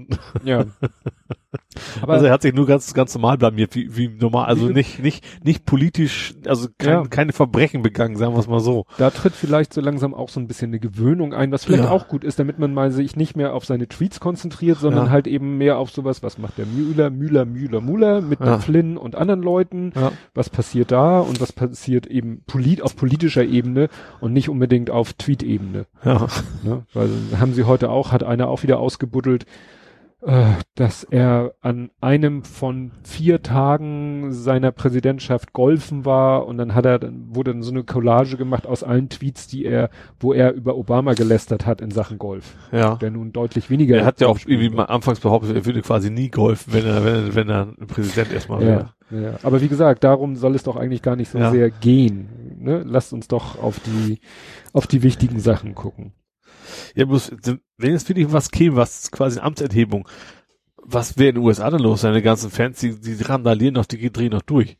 ja. 0.45 0.66
Aber 2.03 2.14
also 2.14 2.26
er 2.26 2.32
hat 2.32 2.42
sich 2.42 2.53
nur 2.53 2.66
ganz, 2.66 2.92
ganz 2.94 3.14
normal 3.14 3.38
blamiert, 3.38 3.74
wie, 3.74 3.96
wie 3.96 4.09
normal, 4.09 4.46
also 4.46 4.66
nicht, 4.66 4.99
nicht, 4.99 5.24
nicht 5.44 5.64
politisch, 5.64 6.34
also 6.46 6.68
kein, 6.76 6.90
ja. 6.90 7.03
keine 7.05 7.32
Verbrechen 7.32 7.82
begangen, 7.82 8.16
sagen 8.16 8.34
wir 8.34 8.40
es 8.40 8.49
mal 8.49 8.61
so. 8.61 8.84
Da 8.99 9.11
tritt 9.11 9.34
vielleicht 9.34 9.72
so 9.72 9.80
langsam 9.80 10.14
auch 10.14 10.28
so 10.28 10.40
ein 10.40 10.46
bisschen 10.46 10.70
eine 10.70 10.78
Gewöhnung 10.78 11.32
ein, 11.32 11.51
was 11.51 11.64
vielleicht 11.64 11.84
ja. 11.84 11.90
auch 11.90 12.09
gut 12.09 12.24
ist, 12.24 12.38
damit 12.38 12.59
man 12.59 12.74
mal 12.74 12.90
sich 12.90 13.16
nicht 13.16 13.36
mehr 13.36 13.55
auf 13.55 13.64
seine 13.64 13.88
Tweets 13.88 14.20
konzentriert, 14.20 14.78
sondern 14.78 15.07
ja. 15.07 15.11
halt 15.11 15.26
eben 15.26 15.57
mehr 15.57 15.78
auf 15.78 15.90
sowas, 15.90 16.22
was 16.22 16.38
macht 16.38 16.59
der 16.59 16.66
Müller, 16.66 17.11
Müller, 17.11 17.44
Müller, 17.44 17.80
Müller 17.80 18.20
mit. 18.20 18.38
Flynn 18.61 18.96
und 18.96 19.14
anderen 19.14 19.42
Leuten, 19.42 19.92
was 20.34 20.51
passiert 20.51 20.90
da 20.90 21.20
und 21.20 21.40
was 21.40 21.53
passiert 21.53 22.07
eben 22.07 22.42
polit 22.46 22.82
auf 22.82 22.96
politischer 22.96 23.44
Ebene 23.44 23.88
und 24.20 24.32
nicht 24.32 24.49
unbedingt 24.49 24.90
auf 24.90 25.12
Tweet-Ebene. 25.12 25.86
Ja. 26.05 26.26
Ne? 26.62 26.84
Weil 26.94 27.11
haben 27.38 27.53
sie 27.53 27.64
heute 27.64 27.90
auch, 27.90 28.12
hat 28.12 28.22
einer 28.22 28.49
auch 28.49 28.62
wieder 28.62 28.78
ausgebuddelt, 28.78 29.46
dass 30.74 31.04
er 31.04 31.54
an 31.60 31.90
einem 32.00 32.42
von 32.42 32.90
vier 33.04 33.40
Tagen 33.40 34.32
seiner 34.32 34.72
Präsidentschaft 34.72 35.52
golfen 35.52 36.04
war 36.04 36.46
und 36.46 36.58
dann 36.58 36.74
hat 36.74 36.86
er, 36.86 36.98
dann 36.98 37.36
wurde 37.36 37.52
dann 37.52 37.62
so 37.62 37.70
eine 37.70 37.84
Collage 37.84 38.36
gemacht 38.36 38.66
aus 38.66 38.82
allen 38.82 39.08
Tweets, 39.10 39.46
die 39.46 39.64
er, 39.64 39.90
wo 40.18 40.32
er 40.32 40.54
über 40.54 40.76
Obama 40.76 41.12
gelästert 41.12 41.66
hat 41.66 41.80
in 41.80 41.92
Sachen 41.92 42.18
Golf. 42.18 42.56
Ja. 42.72 42.96
Der 42.96 43.12
nun 43.12 43.32
deutlich 43.32 43.70
weniger. 43.70 43.96
Er 43.96 44.06
hat 44.06 44.20
ja 44.20 44.26
auch 44.26 44.40
irgendwie 44.44 44.70
mal 44.70 44.84
anfangs 44.86 45.20
behauptet, 45.20 45.54
er 45.54 45.64
würde 45.64 45.82
quasi 45.82 46.10
nie 46.10 46.30
golfen, 46.30 46.72
wenn 46.72 46.84
er, 46.84 47.04
wenn 47.04 47.14
er, 47.14 47.34
wenn 47.36 47.48
er 47.48 47.86
Präsident 47.86 48.32
erstmal 48.32 48.60
wäre. 48.60 48.94
Ja, 49.12 49.20
ja. 49.20 49.34
Aber 49.44 49.60
wie 49.60 49.68
gesagt, 49.68 50.02
darum 50.02 50.34
soll 50.34 50.56
es 50.56 50.64
doch 50.64 50.74
eigentlich 50.74 51.02
gar 51.02 51.14
nicht 51.14 51.30
so 51.30 51.38
ja. 51.38 51.52
sehr 51.52 51.70
gehen. 51.70 52.56
Ne? 52.58 52.82
Lasst 52.84 53.12
uns 53.12 53.28
doch 53.28 53.62
auf 53.62 53.78
die, 53.78 54.18
auf 54.72 54.88
die 54.88 55.04
wichtigen 55.04 55.38
Sachen 55.38 55.76
gucken. 55.76 56.12
Ja, 56.94 57.04
bloß, 57.04 57.32
wenn 57.76 57.92
jetzt 57.92 58.08
wirklich 58.08 58.32
was 58.32 58.50
käme, 58.50 58.76
was 58.76 59.10
quasi 59.10 59.38
eine 59.38 59.46
Amtsenthebung, 59.46 60.08
was 60.76 61.18
wäre 61.18 61.30
in 61.30 61.34
den 61.36 61.44
USA 61.44 61.70
denn 61.70 61.80
los? 61.80 62.00
Seine 62.00 62.22
ganzen 62.22 62.50
Fans, 62.50 62.80
die, 62.80 62.98
die 62.98 63.22
randalieren 63.22 63.74
noch, 63.74 63.86
die 63.86 64.10
drehen 64.10 64.32
noch 64.32 64.42
durch. 64.42 64.78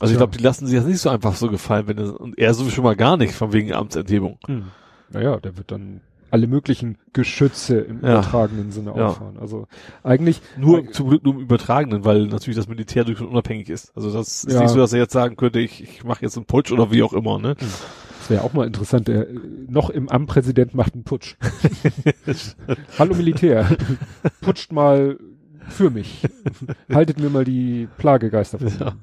Also 0.00 0.12
ich 0.12 0.18
glaube, 0.18 0.36
die 0.36 0.42
lassen 0.42 0.66
sich 0.66 0.78
das 0.78 0.86
nicht 0.86 1.00
so 1.00 1.10
einfach 1.10 1.34
so 1.34 1.50
gefallen, 1.50 1.88
wenn 1.88 1.96
das, 1.96 2.10
und 2.10 2.38
er 2.38 2.54
so 2.54 2.68
schon 2.70 2.84
mal 2.84 2.96
gar 2.96 3.16
nicht, 3.16 3.34
von 3.34 3.52
wegen 3.52 3.72
Amtsenthebung. 3.72 4.38
Hm. 4.46 4.66
Naja, 5.10 5.38
der 5.38 5.56
wird 5.56 5.72
dann 5.72 6.00
alle 6.30 6.46
möglichen 6.46 6.98
Geschütze 7.12 7.80
im 7.80 8.02
ja. 8.02 8.12
übertragenen 8.12 8.70
Sinne 8.70 8.92
ja. 8.94 9.06
auffahren. 9.06 9.38
Also 9.38 9.66
eigentlich 10.02 10.40
nur 10.56 10.80
äh, 10.80 10.90
zum 10.90 11.08
Glück 11.08 11.24
nur 11.24 11.34
im 11.34 11.40
übertragenen, 11.40 12.04
weil 12.04 12.26
natürlich 12.26 12.56
das 12.56 12.68
Militär 12.68 13.04
durchaus 13.04 13.26
unabhängig 13.26 13.70
ist. 13.70 13.96
Also 13.96 14.12
das 14.12 14.44
ist 14.44 14.52
ja. 14.52 14.60
nicht 14.60 14.70
so, 14.70 14.78
dass 14.78 14.92
er 14.92 15.00
jetzt 15.00 15.12
sagen 15.12 15.36
könnte, 15.36 15.58
ich, 15.58 15.82
ich 15.82 16.04
mache 16.04 16.22
jetzt 16.22 16.36
einen 16.36 16.46
Putsch 16.46 16.70
oder 16.70 16.92
wie 16.92 17.02
auch 17.02 17.12
immer. 17.12 17.38
Ne? 17.38 17.56
Hm 17.58 17.68
wäre 18.30 18.42
auch 18.42 18.52
mal 18.52 18.66
interessant. 18.66 19.08
Der 19.08 19.26
noch 19.68 19.90
im 19.90 20.08
Amt 20.08 20.74
macht 20.74 20.94
einen 20.94 21.04
Putsch. 21.04 21.36
Hallo 22.98 23.14
Militär, 23.14 23.68
putscht 24.40 24.72
mal 24.72 25.18
für 25.68 25.90
mich. 25.90 26.22
Haltet 26.92 27.18
mir 27.18 27.30
mal 27.30 27.44
die 27.44 27.88
Plagegeister 27.98 28.58
von. 28.58 28.72
Ja. 28.78 28.94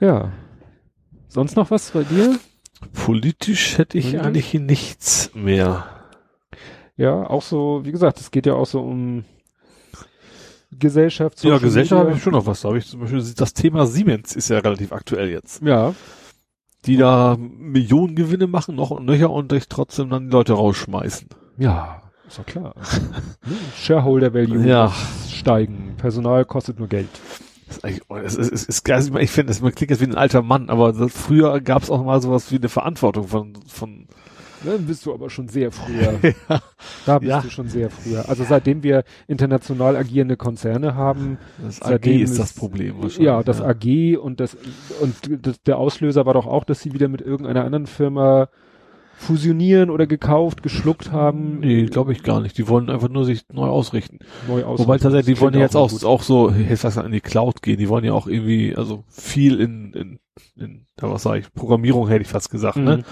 ja. 0.00 0.32
Sonst 1.28 1.56
noch 1.56 1.70
was 1.70 1.90
bei 1.90 2.04
dir? 2.04 2.38
Politisch 2.92 3.78
hätte 3.78 3.98
ich 3.98 4.06
Politisch? 4.06 4.26
eigentlich 4.26 4.54
nichts 4.54 5.30
mehr. 5.34 5.86
Ja, 6.96 7.26
auch 7.28 7.42
so, 7.42 7.80
wie 7.84 7.92
gesagt, 7.92 8.20
es 8.20 8.30
geht 8.30 8.46
ja 8.46 8.54
auch 8.54 8.66
so 8.66 8.80
um 8.80 9.24
Gesellschaft. 10.78 11.42
Ja, 11.44 11.58
Gesellschaft 11.58 12.00
habe 12.00 12.12
ich 12.12 12.22
schon 12.22 12.32
noch 12.32 12.46
was. 12.46 12.62
Da 12.62 12.68
habe 12.68 12.78
ich 12.78 12.86
zum 12.86 13.00
Beispiel 13.00 13.22
das 13.36 13.54
Thema 13.54 13.86
Siemens 13.86 14.34
ist 14.34 14.48
ja 14.48 14.58
relativ 14.58 14.92
aktuell 14.92 15.30
jetzt. 15.30 15.62
Ja 15.62 15.94
die 16.84 16.96
da 16.96 17.36
Millionen 17.38 18.14
Gewinne 18.14 18.46
machen, 18.46 18.74
noch 18.74 18.90
und 18.90 19.04
nöcher 19.04 19.30
und 19.30 19.52
dich 19.52 19.68
trotzdem 19.68 20.10
dann 20.10 20.26
die 20.26 20.32
Leute 20.32 20.54
rausschmeißen. 20.54 21.28
Ja, 21.58 22.02
ist 22.26 22.38
doch 22.38 22.46
klar. 22.46 22.74
Shareholder 23.76 24.34
Value 24.34 24.66
ja. 24.66 24.92
steigen. 25.28 25.94
Personal 25.96 26.44
kostet 26.44 26.78
nur 26.78 26.88
Geld. 26.88 27.08
Das 27.68 28.36
ist, 28.36 28.52
ist, 28.52 28.68
ist, 28.68 28.88
ist, 28.88 29.16
ich 29.16 29.30
finde, 29.30 29.54
man 29.62 29.74
klingt 29.74 29.90
jetzt 29.90 30.00
wie 30.00 30.06
ein 30.06 30.14
alter 30.14 30.42
Mann, 30.42 30.68
aber 30.68 31.08
früher 31.08 31.60
gab 31.60 31.82
es 31.82 31.90
auch 31.90 32.04
mal 32.04 32.20
sowas 32.20 32.50
wie 32.52 32.56
eine 32.56 32.68
Verantwortung 32.68 33.28
von, 33.28 33.54
von 33.66 34.06
dann 34.64 34.86
bist 34.86 35.06
du 35.06 35.14
aber 35.14 35.30
schon 35.30 35.48
sehr 35.48 35.70
früher. 35.70 36.18
ja. 36.48 36.62
Da 37.06 37.18
bist 37.18 37.30
ja. 37.30 37.40
du 37.40 37.50
schon 37.50 37.68
sehr 37.68 37.90
früher. 37.90 38.28
Also 38.28 38.44
seitdem 38.44 38.82
wir 38.82 39.04
international 39.26 39.96
agierende 39.96 40.36
Konzerne 40.36 40.94
haben. 40.94 41.38
Das 41.62 41.82
AG 41.82 42.06
ist 42.06 42.38
das 42.38 42.52
Problem 42.52 42.96
wahrscheinlich. 42.96 43.26
Ja, 43.26 43.42
das 43.42 43.58
ja. 43.58 43.66
AG 43.66 44.18
und 44.18 44.40
das, 44.40 44.56
und 45.00 45.46
das, 45.46 45.62
der 45.62 45.78
Auslöser 45.78 46.26
war 46.26 46.34
doch 46.34 46.46
auch, 46.46 46.64
dass 46.64 46.80
sie 46.80 46.92
wieder 46.92 47.08
mit 47.08 47.20
irgendeiner 47.20 47.64
anderen 47.64 47.86
Firma 47.86 48.48
fusionieren 49.22 49.90
oder 49.90 50.06
gekauft, 50.06 50.62
geschluckt 50.62 51.12
haben? 51.12 51.60
Nee, 51.60 51.86
glaube 51.86 52.12
ich 52.12 52.22
gar 52.22 52.40
nicht. 52.40 52.58
Die 52.58 52.68
wollen 52.68 52.90
einfach 52.90 53.08
nur 53.08 53.24
sich 53.24 53.44
neu 53.52 53.68
ausrichten. 53.68 54.18
Neu 54.48 54.64
ausrichten. 54.64 54.88
Wobei 54.88 54.98
tatsächlich, 54.98 55.36
die 55.36 55.40
wollen 55.40 55.54
ja 55.54 55.60
jetzt 55.60 55.76
auch, 55.76 55.92
auch, 55.92 56.04
auch 56.04 56.22
so, 56.22 56.50
jetzt 56.50 56.84
was 56.84 56.96
in 56.96 57.12
die 57.12 57.20
Cloud 57.20 57.62
gehen. 57.62 57.78
Die 57.78 57.88
wollen 57.88 58.04
ja 58.04 58.12
auch 58.12 58.26
irgendwie, 58.26 58.74
also 58.74 59.04
viel 59.08 59.60
in, 59.60 59.92
in, 59.92 60.18
in 60.56 60.86
was 61.00 61.22
sag 61.22 61.36
ich, 61.36 61.52
Programmierung 61.52 62.08
hätte 62.08 62.22
ich 62.22 62.28
fast 62.28 62.50
gesagt, 62.50 62.76
ne? 62.76 62.82
mhm. 62.82 62.86
ne? 62.98 63.04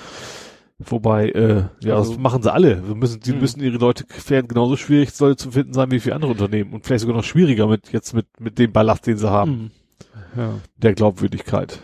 Wobei, 0.82 1.28
äh, 1.28 1.64
ja, 1.80 1.96
also, 1.96 2.12
das 2.12 2.20
machen 2.20 2.42
sie 2.42 2.50
alle. 2.50 2.86
Wir 2.88 2.94
müssen, 2.94 3.20
die 3.20 3.32
mh. 3.32 3.40
müssen 3.40 3.62
ihre 3.62 3.76
Leute 3.76 4.04
werden 4.28 4.48
genauso 4.48 4.76
schwierig 4.76 5.18
Leute 5.20 5.36
zu 5.36 5.50
finden 5.50 5.74
sein 5.74 5.90
wie 5.90 6.00
für 6.00 6.14
andere 6.14 6.30
Unternehmen 6.30 6.72
und 6.72 6.86
vielleicht 6.86 7.02
sogar 7.02 7.16
noch 7.16 7.24
schwieriger 7.24 7.66
mit 7.66 7.92
jetzt 7.92 8.14
mit 8.14 8.26
mit 8.40 8.58
dem 8.58 8.72
Ballast, 8.72 9.06
den 9.06 9.18
sie 9.18 9.30
haben. 9.30 9.72
Mh. 10.34 10.42
Ja. 10.42 10.54
Der 10.78 10.94
Glaubwürdigkeit. 10.94 11.80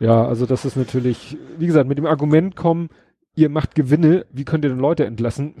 Ja, 0.00 0.26
also 0.26 0.44
das 0.44 0.64
ist 0.64 0.76
natürlich, 0.76 1.38
wie 1.58 1.66
gesagt, 1.66 1.88
mit 1.88 1.98
dem 1.98 2.06
Argument 2.06 2.56
kommen, 2.56 2.88
ihr 3.34 3.48
macht 3.48 3.74
Gewinne, 3.74 4.26
wie 4.30 4.44
könnt 4.44 4.64
ihr 4.64 4.70
denn 4.70 4.78
Leute 4.78 5.06
entlassen? 5.06 5.54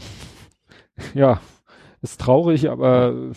ja, 1.14 1.40
ist 2.02 2.20
traurig, 2.20 2.68
aber 2.70 3.32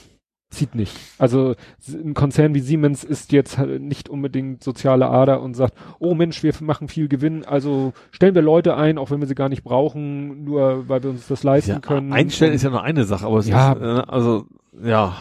zieht 0.50 0.76
nicht. 0.76 0.96
Also 1.18 1.56
ein 1.88 2.14
Konzern 2.14 2.54
wie 2.56 2.60
Siemens 2.60 3.04
ist 3.04 3.32
jetzt 3.32 3.58
halt 3.58 3.82
nicht 3.82 4.10
unbedingt 4.10 4.64
soziale 4.64 5.08
Ader 5.10 5.42
und 5.42 5.54
sagt, 5.56 5.76
oh 6.00 6.16
Mensch, 6.16 6.42
wir 6.44 6.54
machen 6.62 6.88
viel 6.88 7.08
Gewinn, 7.08 7.46
also 7.46 7.94
stellen 8.12 8.36
wir 8.36 8.42
Leute 8.42 8.76
ein, 8.76 8.98
auch 8.98 9.12
wenn 9.12 9.20
wir 9.20 9.28
sie 9.28 9.36
gar 9.36 9.50
nicht 9.50 9.64
brauchen, 9.64 10.44
nur 10.44 10.90
weil 10.90 11.04
wir 11.04 11.12
uns 11.12 11.28
das 11.28 11.44
leisten 11.44 11.72
ja, 11.72 11.80
können. 11.80 12.14
Einstellen 12.14 12.52
und, 12.52 12.56
ist 12.56 12.64
ja 12.64 12.72
noch 12.72 12.84
eine 12.84 13.06
Sache, 13.06 13.26
aber 13.26 13.38
es 13.38 13.48
ja, 13.48 13.74
ist, 13.74 13.82
äh, 13.82 14.12
also 14.12 14.46
ja. 14.82 15.16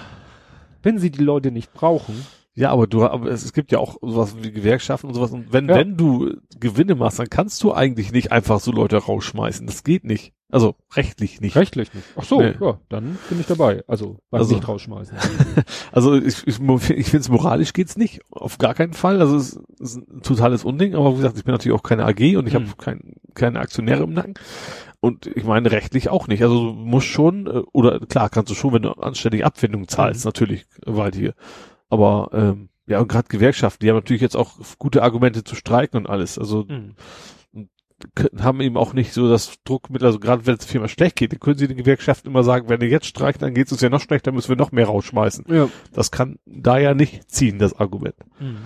Wenn 0.83 0.99
sie 0.99 1.11
die 1.11 1.23
Leute 1.23 1.51
nicht 1.51 1.73
brauchen, 1.75 2.25
ja, 2.55 2.73
aber 2.73 2.89
du, 2.89 3.05
aber 3.05 3.31
es, 3.31 3.45
es 3.45 3.53
gibt 3.53 3.71
ja 3.71 3.79
auch 3.79 3.99
sowas 4.01 4.35
wie 4.43 4.51
Gewerkschaften 4.51 5.07
und 5.07 5.15
sowas. 5.15 5.31
Und 5.31 5.53
wenn, 5.53 5.69
ja. 5.69 5.77
wenn 5.77 5.97
du 5.97 6.35
Gewinne 6.59 6.97
machst, 6.97 7.21
dann 7.21 7.31
kannst 7.31 7.63
du 7.63 7.73
eigentlich 7.73 8.11
nicht 8.11 8.33
einfach 8.33 8.59
so 8.59 8.73
Leute 8.73 8.97
rausschmeißen. 8.97 9.65
Das 9.65 9.85
geht 9.85 10.03
nicht. 10.03 10.33
Also 10.51 10.77
rechtlich 10.95 11.41
nicht. 11.43 11.57
Rechtlich 11.57 11.93
nicht. 11.93 12.07
Ach 12.17 12.25
so, 12.25 12.41
nee. 12.41 12.55
ja, 12.59 12.79
dann 12.89 13.19
bin 13.29 13.39
ich 13.39 13.47
dabei. 13.47 13.85
Also 13.87 14.19
beim 14.31 14.41
also, 14.41 14.55
nicht 14.55 14.67
rausschmeißen. 14.67 15.17
also 15.93 16.15
ich, 16.15 16.47
ich, 16.47 16.59
ich 16.59 16.61
finde 17.07 17.19
es 17.19 17.29
moralisch 17.29 17.75
geht's 17.75 17.99
nicht, 17.99 18.21
auf 18.31 18.57
gar 18.57 18.75
keinen 18.75 18.95
Fall. 18.95 19.21
Also 19.21 19.37
es 19.37 19.61
ist 19.79 19.97
ein 19.97 20.23
totales 20.23 20.65
Unding, 20.65 20.95
aber 20.95 21.13
wie 21.13 21.17
gesagt, 21.17 21.37
ich 21.37 21.45
bin 21.45 21.53
natürlich 21.53 21.79
auch 21.79 21.83
keine 21.83 22.07
AG 22.07 22.37
und 22.37 22.47
ich 22.47 22.55
hm. 22.55 22.65
habe 22.65 22.77
kein, 22.79 23.17
keine 23.35 23.61
Aktionäre 23.61 24.05
im 24.05 24.15
Nacken. 24.15 24.35
Und 25.01 25.27
ich 25.27 25.45
meine 25.45 25.71
rechtlich 25.71 26.09
auch 26.09 26.29
nicht. 26.29 26.43
Also 26.43 26.69
du 26.69 26.73
musst 26.73 27.07
schon, 27.07 27.47
äh, 27.47 27.63
oder 27.73 28.01
klar 28.01 28.31
kannst 28.31 28.51
du 28.51 28.55
schon, 28.55 28.73
wenn 28.73 28.83
du 28.83 28.93
anständige 28.93 29.45
Abfindung 29.45 29.87
zahlst, 29.87 30.25
mhm. 30.25 30.29
natürlich, 30.29 30.67
weil 30.85 31.11
die 31.11 31.33
aber 31.91 32.31
ähm, 32.33 32.69
ja, 32.87 33.01
und 33.01 33.09
gerade 33.09 33.29
Gewerkschaften, 33.29 33.85
die 33.85 33.91
haben 33.91 33.97
natürlich 33.97 34.23
jetzt 34.23 34.37
auch 34.37 34.53
gute 34.79 35.03
Argumente 35.03 35.45
zu 35.45 35.55
streiken 35.55 35.99
und 35.99 36.07
alles. 36.09 36.39
Also 36.39 36.65
mhm. 36.67 36.95
Haben 38.41 38.61
eben 38.61 38.77
auch 38.77 38.93
nicht 38.93 39.13
so 39.13 39.29
das 39.29 39.55
Druckmittel, 39.65 40.07
also 40.07 40.21
gerade 40.21 40.47
wenn 40.47 40.55
es 40.55 40.61
der 40.61 40.69
Firma 40.69 40.89
schlecht 40.89 41.17
geht, 41.17 41.33
dann 41.33 41.41
können 41.41 41.59
sie 41.59 41.69
den 41.69 41.77
Gewerkschaften 41.77 42.29
immer 42.29 42.45
sagen, 42.45 42.69
wenn 42.69 42.81
ihr 42.81 42.89
jetzt 42.89 43.07
streikt, 43.07 43.43
dann 43.43 43.55
geht 43.55 43.67
es 43.67 43.73
uns 43.73 43.81
ja 43.81 43.89
noch 43.89 44.01
schlechter, 44.01 44.33
müssen 44.33 44.51
wir 44.51 44.57
noch 44.57 44.73
mehr 44.73 44.87
rausschmeißen. 44.87 45.47
Ja. 45.49 45.69
Das 45.93 46.11
kann 46.11 46.39
da 46.47 46.79
ja 46.79 46.95
nicht 46.95 47.31
ziehen, 47.31 47.59
das 47.59 47.75
Argument. 47.75 48.15
Mhm. 48.39 48.59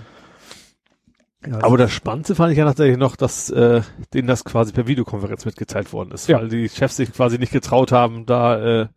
Ja, 1.47 1.65
Aber 1.65 1.77
das 1.77 1.91
Spannendste 1.91 2.37
fand 2.37 2.53
ich 2.53 2.59
ja 2.59 2.65
tatsächlich 2.65 2.99
noch, 2.99 3.17
dass 3.17 3.51
äh, 3.51 3.81
denen 4.15 4.29
das 4.29 4.45
quasi 4.45 4.73
per 4.73 4.87
Videokonferenz 4.87 5.45
mitgeteilt 5.45 5.93
worden 5.93 6.13
ist, 6.13 6.29
ja. 6.29 6.39
weil 6.39 6.49
die 6.49 6.69
Chefs 6.69 6.97
sich 6.97 7.13
quasi 7.13 7.39
nicht 7.39 7.53
getraut 7.53 7.91
haben, 7.91 8.27
da 8.27 8.83
äh, 8.83 8.89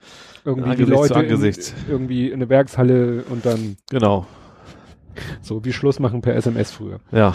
irgendwie 0.43 0.75
die 0.75 0.83
Leute 0.83 1.19
in, 1.21 1.55
irgendwie 1.89 2.27
in 2.27 2.35
eine 2.35 2.49
Werkshalle 2.49 3.23
und 3.29 3.47
dann 3.47 3.77
genau 3.89 4.27
so 5.41 5.63
wie 5.65 5.73
Schluss 5.73 5.99
machen 5.99 6.21
per 6.21 6.35
SMS 6.35 6.71
früher. 6.71 6.99
Ja, 7.11 7.33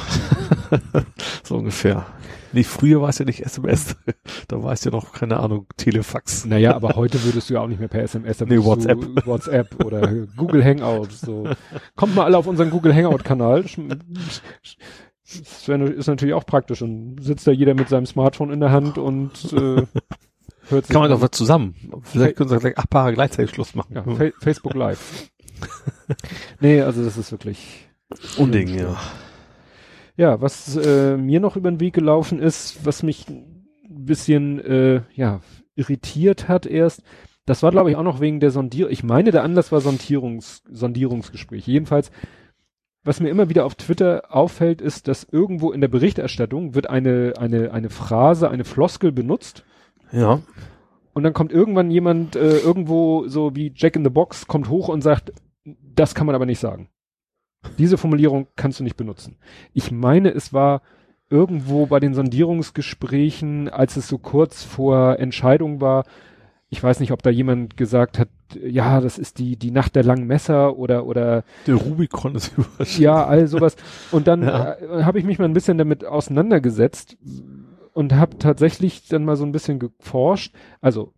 so 1.43 1.57
ungefähr. 1.57 2.07
Nee, 2.53 2.65
früher 2.65 3.01
war 3.01 3.09
es 3.11 3.19
ja 3.19 3.25
nicht 3.25 3.41
SMS. 3.45 3.97
da 4.49 4.63
war 4.63 4.73
es 4.73 4.85
ja 4.85 4.91
noch, 4.91 5.13
keine 5.13 5.39
Ahnung, 5.39 5.67
Telefax. 5.77 6.45
Naja, 6.45 6.75
aber 6.75 6.97
heute 6.97 7.23
würdest 7.25 7.51
du 7.51 7.55
ja 7.55 7.61
auch 7.61 7.67
nicht 7.67 7.79
mehr 7.79 7.89
per 7.89 8.03
SMS. 8.03 8.39
Da 8.39 8.47
nee, 8.47 8.59
WhatsApp. 8.59 8.99
WhatsApp 9.27 9.85
oder 9.85 10.27
Google 10.37 10.65
Hangout. 10.65 11.13
So. 11.13 11.49
Kommt 11.97 12.15
mal 12.15 12.25
alle 12.25 12.39
auf 12.39 12.47
unseren 12.47 12.71
Google 12.71 12.95
Hangout-Kanal. 12.95 13.63
Das 13.63 14.43
ist 15.69 16.07
natürlich 16.07 16.35
auch 16.35 16.47
praktisch. 16.47 16.83
Und 16.83 17.23
sitzt 17.23 17.47
da 17.47 17.53
jeder 17.53 17.75
mit 17.75 17.89
seinem 17.89 18.07
Smartphone 18.07 18.51
in 18.51 18.61
der 18.61 18.73
Hand 18.73 18.99
und 18.99 19.53
äh, 19.53 19.87
hört 20.69 20.87
sich 20.87 20.93
Kann 20.93 21.03
man 21.03 21.11
doch 21.11 21.21
was 21.21 21.31
zusammen. 21.33 21.75
Vielleicht 22.03 22.37
können 22.37 22.49
sie 22.49 22.59
gleich 22.59 22.79
acht 22.79 22.91
Paare 22.91 23.15
gleichzeitig 23.15 23.55
Schluss 23.55 23.75
machen. 23.75 23.95
Ja, 23.95 24.03
Fa 24.03 24.31
Facebook 24.41 24.75
Live. 24.75 25.31
nee, 26.61 26.81
also 26.81 27.05
das 27.05 27.17
ist 27.17 27.31
wirklich 27.33 27.89
Unding, 28.39 28.69
ja. 28.69 28.97
Ja, 30.21 30.39
was 30.43 30.77
äh, 30.77 31.17
mir 31.17 31.41
noch 31.41 31.57
über 31.57 31.71
den 31.71 31.81
Weg 31.81 31.95
gelaufen 31.95 32.41
ist, 32.41 32.85
was 32.85 33.03
mich 33.03 33.27
ein 33.27 33.65
bisschen 34.05 34.61
äh, 34.61 35.01
ja 35.15 35.41
irritiert 35.77 36.47
hat 36.47 36.67
erst, 36.67 37.03
Das 37.47 37.63
war, 37.63 37.71
glaube 37.71 37.91
ich, 37.91 37.97
auch 37.97 38.03
noch 38.03 38.21
wegen 38.21 38.39
der 38.39 38.51
Sondierung. 38.51 38.93
Ich 38.93 39.03
meine, 39.03 39.31
der 39.31 39.45
Anlass 39.45 39.73
war 39.73 39.81
Sondierungs 39.81 40.63
Sondierungsgespräch. 40.71 41.67
Jedenfalls, 41.67 42.11
was 43.03 43.21
mir 43.21 43.31
immer 43.31 43.49
wieder 43.49 43.65
auf 43.65 43.77
Twitter 43.77 44.25
auffällt, 44.29 44.83
ist, 44.83 45.09
dass 45.09 45.25
irgendwo 45.25 45.73
in 45.73 45.81
der 45.81 45.89
Berichterstattung 45.89 46.75
wird 46.75 46.91
eine, 46.91 47.33
eine, 47.39 47.73
eine 47.73 47.89
Phrase, 47.89 48.51
eine 48.51 48.65
Floskel 48.65 49.13
benutzt. 49.13 49.65
Ja. 50.13 50.43
Und 51.15 51.23
dann 51.23 51.33
kommt 51.33 51.51
irgendwann 51.51 51.91
jemand 51.91 52.37
äh, 52.37 52.59
irgendwo 52.59 53.27
so 53.27 53.57
wie 53.57 53.73
Jack 53.75 53.97
in 53.97 54.05
the 54.05 54.11
Box, 54.11 54.47
kommt 54.47 54.69
hoch 54.69 54.89
und 54.89 55.01
sagt, 55.01 55.33
das 55.65 56.15
kann 56.15 56.27
man 56.27 56.35
aber 56.35 56.45
nicht 56.45 56.61
sagen. 56.61 56.91
Diese 57.79 57.99
Formulierung 57.99 58.47
kannst 58.57 58.81
du 58.81 58.85
nicht 58.85 58.97
benutzen. 58.97 59.37
Ich 59.73 59.91
meine, 59.91 60.31
es 60.31 60.53
war 60.53 60.83
irgendwo 61.29 61.87
bei 61.87 62.01
den 62.01 62.15
Sondierungsgesprächen, 62.15 63.69
als 63.69 63.97
es 63.97 64.09
so 64.09 64.19
kurz 64.19 64.65
vor 64.65 65.19
Entscheidung 65.19 65.81
war, 65.81 66.05
ich 66.73 66.83
weiß 66.83 67.01
nicht, 67.01 67.11
ob 67.11 67.23
da 67.23 67.31
jemand 67.31 67.77
gesagt 67.77 68.19
hat, 68.19 68.29
ja, 68.63 69.01
das 69.01 69.19
ist 69.19 69.39
die, 69.39 69.57
die 69.57 69.73
Nacht 69.73 69.97
der 69.97 70.05
langen 70.05 70.27
Messer 70.27 70.77
oder, 70.77 71.05
oder. 71.05 71.45
Der 71.67 71.75
Rubikon 71.75 72.37
ist 72.37 72.57
überschritten. 72.57 73.03
Ja, 73.03 73.27
all 73.27 73.49
sowas. 73.49 73.77
Und 74.13 74.29
dann 74.29 74.43
ja. 74.45 74.75
äh, 74.75 75.03
habe 75.03 75.19
ich 75.19 75.25
mich 75.25 75.41
mal 75.41 75.47
ein 75.47 75.53
bisschen 75.53 75.79
damit 75.79 76.05
auseinandergesetzt 76.05 77.17
und 77.93 78.15
habe 78.15 78.39
tatsächlich 78.39 79.09
dann 79.09 79.25
mal 79.25 79.37
so 79.37 79.45
ein 79.45 79.53
bisschen 79.53 79.81
geforscht. 79.81 80.55
Also, 80.81 81.13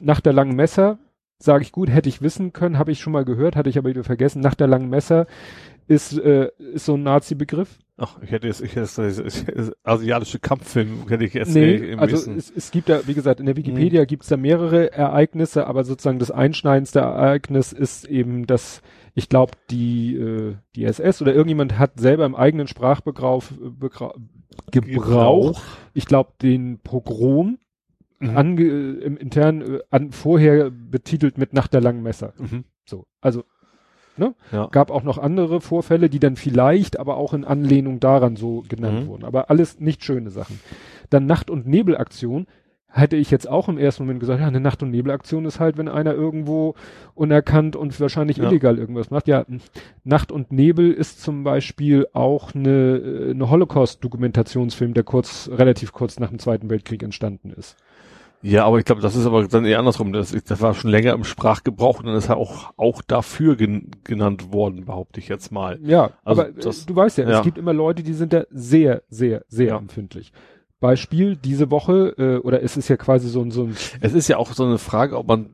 Nacht 0.00 0.26
der 0.26 0.34
langen 0.34 0.54
Messer, 0.54 0.98
sage 1.38 1.62
ich 1.62 1.72
gut, 1.72 1.88
hätte 1.88 2.10
ich 2.10 2.20
wissen 2.20 2.52
können, 2.52 2.78
habe 2.78 2.92
ich 2.92 3.00
schon 3.00 3.14
mal 3.14 3.24
gehört, 3.24 3.56
hatte 3.56 3.70
ich 3.70 3.78
aber 3.78 3.88
wieder 3.88 4.04
vergessen. 4.04 4.42
Nacht 4.42 4.60
der 4.60 4.66
langen 4.66 4.90
Messer 4.90 5.26
ist, 5.88 6.16
äh, 6.18 6.50
ist 6.58 6.84
so 6.84 6.94
ein 6.94 7.02
Nazi-Begriff. 7.02 7.78
Ach, 7.96 8.22
ich 8.22 8.30
hätte 8.30 8.46
jetzt, 8.46 8.60
ich 8.60 8.76
hätte 8.76 9.02
jetzt, 9.02 9.76
asiatische 9.82 10.38
Kampffilm, 10.38 11.08
hätte 11.08 11.24
ich 11.24 11.34
jetzt 11.34 11.52
nee, 11.52 11.94
also 11.96 12.30
es, 12.30 12.52
es, 12.54 12.70
gibt 12.70 12.88
da, 12.88 13.08
wie 13.08 13.14
gesagt, 13.14 13.40
in 13.40 13.46
der 13.46 13.56
Wikipedia 13.56 14.02
hm. 14.02 14.06
gibt 14.06 14.22
es 14.22 14.28
da 14.28 14.36
mehrere 14.36 14.92
Ereignisse, 14.92 15.66
aber 15.66 15.82
sozusagen 15.82 16.20
das 16.20 16.30
einschneidendste 16.30 17.00
Ereignis 17.00 17.72
ist 17.72 18.04
eben, 18.04 18.46
dass 18.46 18.82
ich 19.14 19.28
glaube, 19.28 19.52
die, 19.70 20.14
äh, 20.14 20.54
die 20.76 20.84
SS 20.84 21.20
oder 21.22 21.34
irgendjemand 21.34 21.76
hat 21.76 21.98
selber 21.98 22.24
im 22.24 22.36
eigenen 22.36 22.68
Sprachgebrauch 22.68 23.44
Gebrauch, 24.70 25.60
ich 25.94 26.06
glaube, 26.06 26.32
den 26.40 26.78
Pogrom 26.78 27.58
mhm. 28.20 28.36
ange, 28.36 28.64
im 28.64 29.16
intern 29.16 29.60
äh, 29.62 29.80
an, 29.90 30.12
vorher 30.12 30.70
betitelt 30.70 31.38
mit 31.38 31.52
Nacht 31.52 31.74
der 31.74 31.80
langen 31.80 32.02
Messer. 32.02 32.32
Mhm. 32.38 32.64
So, 32.84 33.06
also 33.20 33.44
Ne? 34.18 34.34
Ja. 34.52 34.66
Gab 34.70 34.90
auch 34.90 35.02
noch 35.02 35.18
andere 35.18 35.60
Vorfälle, 35.60 36.08
die 36.10 36.18
dann 36.18 36.36
vielleicht 36.36 36.98
aber 36.98 37.16
auch 37.16 37.34
in 37.34 37.44
Anlehnung 37.44 38.00
daran 38.00 38.36
so 38.36 38.64
genannt 38.68 39.04
mhm. 39.04 39.08
wurden. 39.08 39.24
Aber 39.24 39.50
alles 39.50 39.80
nicht 39.80 40.04
schöne 40.04 40.30
Sachen. 40.30 40.60
Dann 41.10 41.26
Nacht- 41.26 41.50
und 41.50 41.66
Nebelaktion 41.66 42.46
hätte 42.90 43.16
ich 43.16 43.30
jetzt 43.30 43.48
auch 43.48 43.68
im 43.68 43.78
ersten 43.78 44.04
Moment 44.04 44.20
gesagt, 44.20 44.40
ja, 44.40 44.46
eine 44.46 44.60
Nacht- 44.60 44.82
und 44.82 44.90
Nebelaktion 44.90 45.44
ist 45.44 45.60
halt, 45.60 45.76
wenn 45.76 45.88
einer 45.88 46.14
irgendwo 46.14 46.74
unerkannt 47.14 47.76
und 47.76 47.98
wahrscheinlich 48.00 48.38
ja. 48.38 48.44
illegal 48.44 48.78
irgendwas 48.78 49.10
macht. 49.10 49.28
Ja, 49.28 49.44
Nacht 50.04 50.32
und 50.32 50.52
Nebel 50.52 50.92
ist 50.92 51.20
zum 51.20 51.44
Beispiel 51.44 52.06
auch 52.14 52.54
eine, 52.54 52.96
äh, 52.96 53.30
eine 53.30 53.50
Holocaust-Dokumentationsfilm, 53.50 54.94
der 54.94 55.04
kurz, 55.04 55.50
relativ 55.52 55.92
kurz 55.92 56.18
nach 56.18 56.30
dem 56.30 56.38
Zweiten 56.38 56.70
Weltkrieg 56.70 57.02
entstanden 57.02 57.50
ist. 57.50 57.76
Ja, 58.42 58.64
aber 58.64 58.78
ich 58.78 58.84
glaube, 58.84 59.00
das 59.00 59.16
ist 59.16 59.26
aber 59.26 59.46
dann 59.48 59.64
eher 59.64 59.78
andersrum. 59.78 60.12
Das, 60.12 60.30
das 60.30 60.60
war 60.60 60.74
schon 60.74 60.90
länger 60.90 61.12
im 61.12 61.24
Sprachgebrauch 61.24 62.00
und 62.00 62.06
dann 62.06 62.14
ist 62.14 62.28
er 62.28 62.36
auch, 62.36 62.72
auch 62.76 63.02
dafür 63.02 63.56
gen, 63.56 63.90
genannt 64.04 64.52
worden, 64.52 64.84
behaupte 64.84 65.20
ich 65.20 65.28
jetzt 65.28 65.50
mal. 65.50 65.78
Ja, 65.82 66.10
also 66.24 66.42
aber 66.42 66.52
das, 66.52 66.86
du 66.86 66.94
weißt 66.94 67.18
ja, 67.18 67.28
ja, 67.28 67.38
es 67.38 67.44
gibt 67.44 67.58
immer 67.58 67.72
Leute, 67.72 68.02
die 68.02 68.12
sind 68.12 68.32
da 68.32 68.44
sehr, 68.50 69.02
sehr, 69.08 69.44
sehr 69.48 69.68
ja. 69.68 69.78
empfindlich. 69.78 70.32
Beispiel 70.80 71.36
diese 71.36 71.70
Woche, 71.72 72.14
äh, 72.18 72.38
oder 72.38 72.62
es 72.62 72.76
ist 72.76 72.88
ja 72.88 72.96
quasi 72.96 73.28
so 73.28 73.42
ein, 73.42 73.50
so 73.50 73.64
ein. 73.64 73.76
Es 74.00 74.14
ist 74.14 74.28
ja 74.28 74.36
auch 74.36 74.52
so 74.52 74.64
eine 74.64 74.78
Frage, 74.78 75.18
ob 75.18 75.26
man 75.26 75.50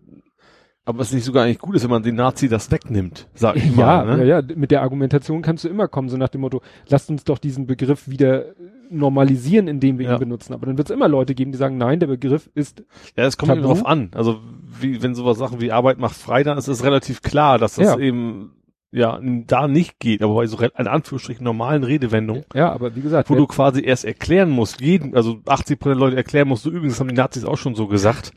aber 0.87 1.01
es 1.01 1.13
nicht 1.13 1.25
sogar 1.25 1.45
eigentlich 1.45 1.59
gut 1.59 1.75
ist, 1.77 1.83
wenn 1.83 1.91
man 1.91 2.03
den 2.03 2.15
Nazi 2.15 2.49
das 2.49 2.71
wegnimmt, 2.71 3.29
sag 3.35 3.57
ich 3.57 3.75
ja, 3.77 4.05
mal. 4.05 4.17
Ne? 4.17 4.25
Ja, 4.27 4.41
ja, 4.41 4.55
mit 4.55 4.71
der 4.71 4.83
Argumentation 4.83 5.41
kannst 5.41 5.65
du 5.65 5.69
immer 5.69 5.89
kommen, 5.89 6.09
so 6.09 6.17
nach 6.17 6.29
dem 6.29 6.43
Motto, 6.43 6.61
lasst 6.89 7.09
uns 7.11 7.25
doch 7.25 7.39
diesen 7.39 7.67
Begriff 7.67 8.09
wieder 8.09 8.55
normalisieren, 8.91 9.67
indem 9.67 9.99
wir 9.99 10.07
ja. 10.07 10.17
ihn 10.17 10.21
benutzen. 10.21 10.53
Aber 10.53 10.67
dann 10.67 10.77
wird 10.77 10.91
es 10.91 10.95
immer 10.95 11.09
Leute 11.09 11.35
geben, 11.35 11.53
die 11.53 11.59
sagen, 11.59 11.79
nein, 11.79 12.01
der 12.01 12.07
Begriff 12.07 12.51
ist. 12.55 12.85
Ja, 13.17 13.25
es 13.25 13.39
kommt 13.39 13.51
tabu. 13.51 13.63
drauf 13.63 13.87
an. 13.87 14.11
Also 14.15 14.41
wie, 14.79 15.03
wenn 15.03 15.15
sowas 15.15 15.39
Sachen 15.39 15.61
wie 15.61 15.73
Arbeit 15.73 15.99
macht 15.99 16.17
frei, 16.17 16.43
dann 16.43 16.59
ist 16.59 16.69
es 16.69 16.85
relativ 16.85 17.23
klar, 17.23 17.59
dass 17.59 17.77
das 17.77 17.87
ja. 17.87 17.99
eben 17.99 18.53
ja 18.93 19.19
da 19.23 19.67
nicht 19.67 19.99
geht, 19.99 20.23
aber 20.23 20.35
bei 20.35 20.47
so 20.47 20.57
in 20.59 20.87
Anführungsstrichen 20.87 21.43
normalen 21.43 21.83
Redewendungen. 21.83 22.45
Ja, 22.55 22.73
aber 22.73 22.95
wie 22.95 23.01
gesagt, 23.01 23.29
wo 23.29 23.35
du 23.35 23.47
quasi 23.47 23.83
erst 23.85 24.05
erklären 24.05 24.51
musst, 24.51 24.81
jeden, 24.81 25.17
also 25.17 25.41
80 25.47 25.81
Prozent 25.81 26.01
Leute 26.01 26.17
erklären 26.17 26.47
musst 26.47 26.65
du 26.65 26.71
übrigens, 26.71 27.01
haben 27.01 27.09
die 27.09 27.15
Nazis 27.15 27.45
auch 27.45 27.57
schon 27.57 27.75
so 27.75 27.89
gesagt. 27.89 28.33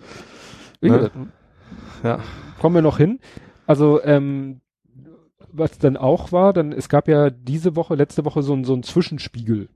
Ne? 0.82 1.12
Ja. 2.04 2.20
Kommen 2.60 2.76
wir 2.76 2.82
noch 2.82 2.98
hin. 2.98 3.20
Also, 3.66 4.02
ähm, 4.04 4.62
was 5.52 5.78
dann 5.78 5.98
auch 5.98 6.32
war, 6.32 6.54
dann, 6.54 6.72
es 6.72 6.90
gab 6.90 7.08
ja 7.08 7.30
diese 7.30 7.76
Woche, 7.76 7.96
letzte 7.96 8.26
Woche 8.26 8.44
so 8.44 8.54
ein, 8.54 8.64
so 8.64 8.74
ein 8.74 8.84
Zwischenspiegel. 8.84 9.70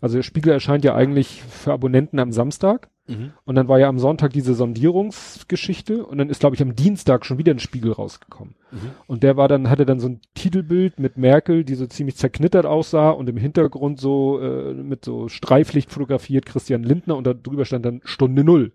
Also 0.00 0.16
der 0.16 0.22
Spiegel 0.22 0.52
erscheint 0.52 0.84
ja 0.84 0.94
eigentlich 0.94 1.42
für 1.42 1.72
Abonnenten 1.72 2.18
am 2.18 2.32
Samstag. 2.32 2.90
Mhm. 3.06 3.32
Und 3.44 3.54
dann 3.54 3.68
war 3.68 3.78
ja 3.78 3.88
am 3.88 3.98
Sonntag 3.98 4.32
diese 4.34 4.54
Sondierungsgeschichte 4.54 6.04
und 6.04 6.18
dann 6.18 6.28
ist, 6.28 6.40
glaube 6.40 6.56
ich, 6.56 6.62
am 6.62 6.76
Dienstag 6.76 7.24
schon 7.24 7.38
wieder 7.38 7.54
ein 7.54 7.58
Spiegel 7.58 7.92
rausgekommen. 7.92 8.54
Mhm. 8.70 8.90
Und 9.06 9.22
der 9.22 9.36
war 9.36 9.48
dann, 9.48 9.70
hatte 9.70 9.86
dann 9.86 9.98
so 9.98 10.08
ein 10.08 10.20
Titelbild 10.34 11.00
mit 11.00 11.16
Merkel, 11.16 11.64
die 11.64 11.74
so 11.74 11.86
ziemlich 11.86 12.16
zerknittert 12.16 12.66
aussah 12.66 13.10
und 13.10 13.28
im 13.28 13.38
Hintergrund 13.38 13.98
so 13.98 14.40
äh, 14.40 14.74
mit 14.74 15.04
so 15.06 15.28
Streiflicht 15.28 15.90
fotografiert 15.90 16.44
Christian 16.44 16.82
Lindner 16.82 17.16
und 17.16 17.26
da 17.26 17.32
drüber 17.32 17.64
stand 17.64 17.86
dann 17.86 18.02
Stunde 18.04 18.44
Null. 18.44 18.72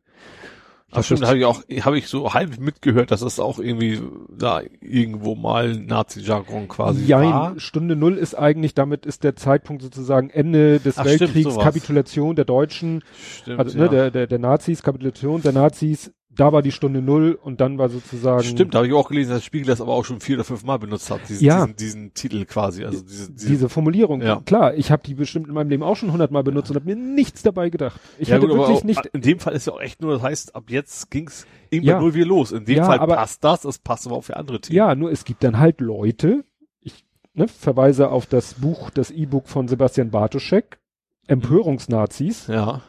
Ach 0.96 1.04
stimmt, 1.04 1.26
habe 1.26 1.38
ich 1.38 1.46
auch, 1.46 1.62
habe 1.82 1.98
ich 1.98 2.08
so 2.08 2.34
halb 2.34 2.60
mitgehört, 2.60 3.12
dass 3.12 3.22
das 3.22 3.39
auch 3.39 3.60
irgendwie 3.60 4.02
da 4.30 4.62
irgendwo 4.82 5.36
mal 5.36 5.76
Nazi-Jargon 5.76 6.68
quasi 6.68 7.06
Jein, 7.06 7.30
war. 7.30 7.60
Stunde 7.60 7.96
Null 7.96 8.18
ist 8.18 8.36
eigentlich, 8.36 8.74
damit 8.74 9.06
ist 9.06 9.24
der 9.24 9.36
Zeitpunkt 9.36 9.82
sozusagen 9.82 10.30
Ende 10.30 10.80
des 10.80 10.98
Ach, 10.98 11.06
Weltkriegs, 11.06 11.52
stimmt, 11.52 11.64
Kapitulation 11.64 12.36
der 12.36 12.46
Deutschen, 12.46 13.04
stimmt, 13.41 13.60
also 13.60 13.78
ne, 13.78 13.86
ja. 13.86 13.89
der, 13.89 14.12
der, 14.12 14.28
der 14.28 14.39
Nazis, 14.39 14.84
Kapitulation 14.84 15.41
der 15.41 15.54
Nazis 15.54 16.12
da 16.36 16.52
war 16.52 16.62
die 16.62 16.72
Stunde 16.72 17.02
null 17.02 17.38
und 17.42 17.62
dann 17.62 17.78
war 17.78 17.90
sozusagen. 17.90 18.44
Stimmt, 18.44 18.74
da 18.74 18.80
habe 18.80 18.88
ich 18.88 18.94
auch 18.94 19.08
gelesen, 19.10 19.32
dass 19.32 19.44
Spiegel 19.44 19.68
das 19.68 19.82
aber 19.82 19.94
auch 19.94 20.06
schon 20.06 20.20
vier 20.20 20.38
oder 20.38 20.44
fünf 20.44 20.64
Mal 20.64 20.78
benutzt 20.78 21.10
hat, 21.12 21.22
diesen, 21.30 21.46
ja. 21.46 21.66
diesen, 21.66 21.76
diesen 21.76 22.14
Titel 22.14 22.46
quasi. 22.46 22.84
Also 22.84 23.02
diese, 23.02 23.32
diese, 23.32 23.50
diese 23.50 23.70
Formulierung. 23.70 24.22
Ja. 24.22 24.42
Klar, 24.46 24.74
ich 24.76 24.92
habe 24.92 25.04
die 25.04 25.14
bestimmt 25.14 25.48
in 25.48 25.54
meinem 25.54 25.70
Leben 25.70 25.84
auch 25.84 25.96
schon 25.96 26.12
hundertmal 26.12 26.44
benutzt 26.44 26.70
ja. 26.70 26.76
und 26.76 26.82
habe 26.82 26.96
mir 26.96 27.02
nichts 27.02 27.44
dabei 27.44 27.70
gedacht. 27.70 28.00
Ich 28.18 28.30
ja, 28.30 28.36
hätte 28.36 28.48
gut, 28.48 28.58
wirklich 28.58 28.80
auch, 28.80 28.84
nicht. 28.84 29.06
In 29.08 29.22
dem 29.22 29.40
Fall 29.40 29.54
ist 29.54 29.68
ja 29.68 29.74
auch 29.74 29.82
echt 29.82 30.02
nur, 30.02 30.14
das 30.14 30.24
heißt, 30.24 30.56
ab 30.56 30.66
jetzt 30.70 31.12
ging's 31.12 31.46
irgendwann 31.70 31.96
ja. 31.96 32.02
null 32.02 32.14
wieder 32.14 32.26
los. 32.26 32.52
In 32.52 32.66
dem 32.66 32.78
ja, 32.78 32.86
Fall 32.86 33.00
aber, 33.00 33.16
passt 33.16 33.44
das, 33.44 33.62
das 33.62 33.78
passt 33.80 34.08
aber 34.08 34.16
auch 34.16 34.24
für 34.24 34.38
andere 34.38 34.60
Themen. 34.60 34.78
Ja, 34.78 34.96
nur 34.96 35.12
es 35.12 35.26
gibt 35.26 35.44
dann 35.44 35.60
halt 35.60 35.82
Leute, 35.82 36.46
ich 36.82 37.06
ne, 37.34 37.48
verweise 37.48 38.10
auf 38.10 38.26
das 38.26 38.56
Buch, 38.56 38.90
das 38.90 39.12
E-Book 39.12 39.48
von 39.48 39.68
Sebastian 39.68 40.10
Bartoschek, 40.10 40.80
Empörungsnazis. 41.28 42.48
Ja 42.48 42.82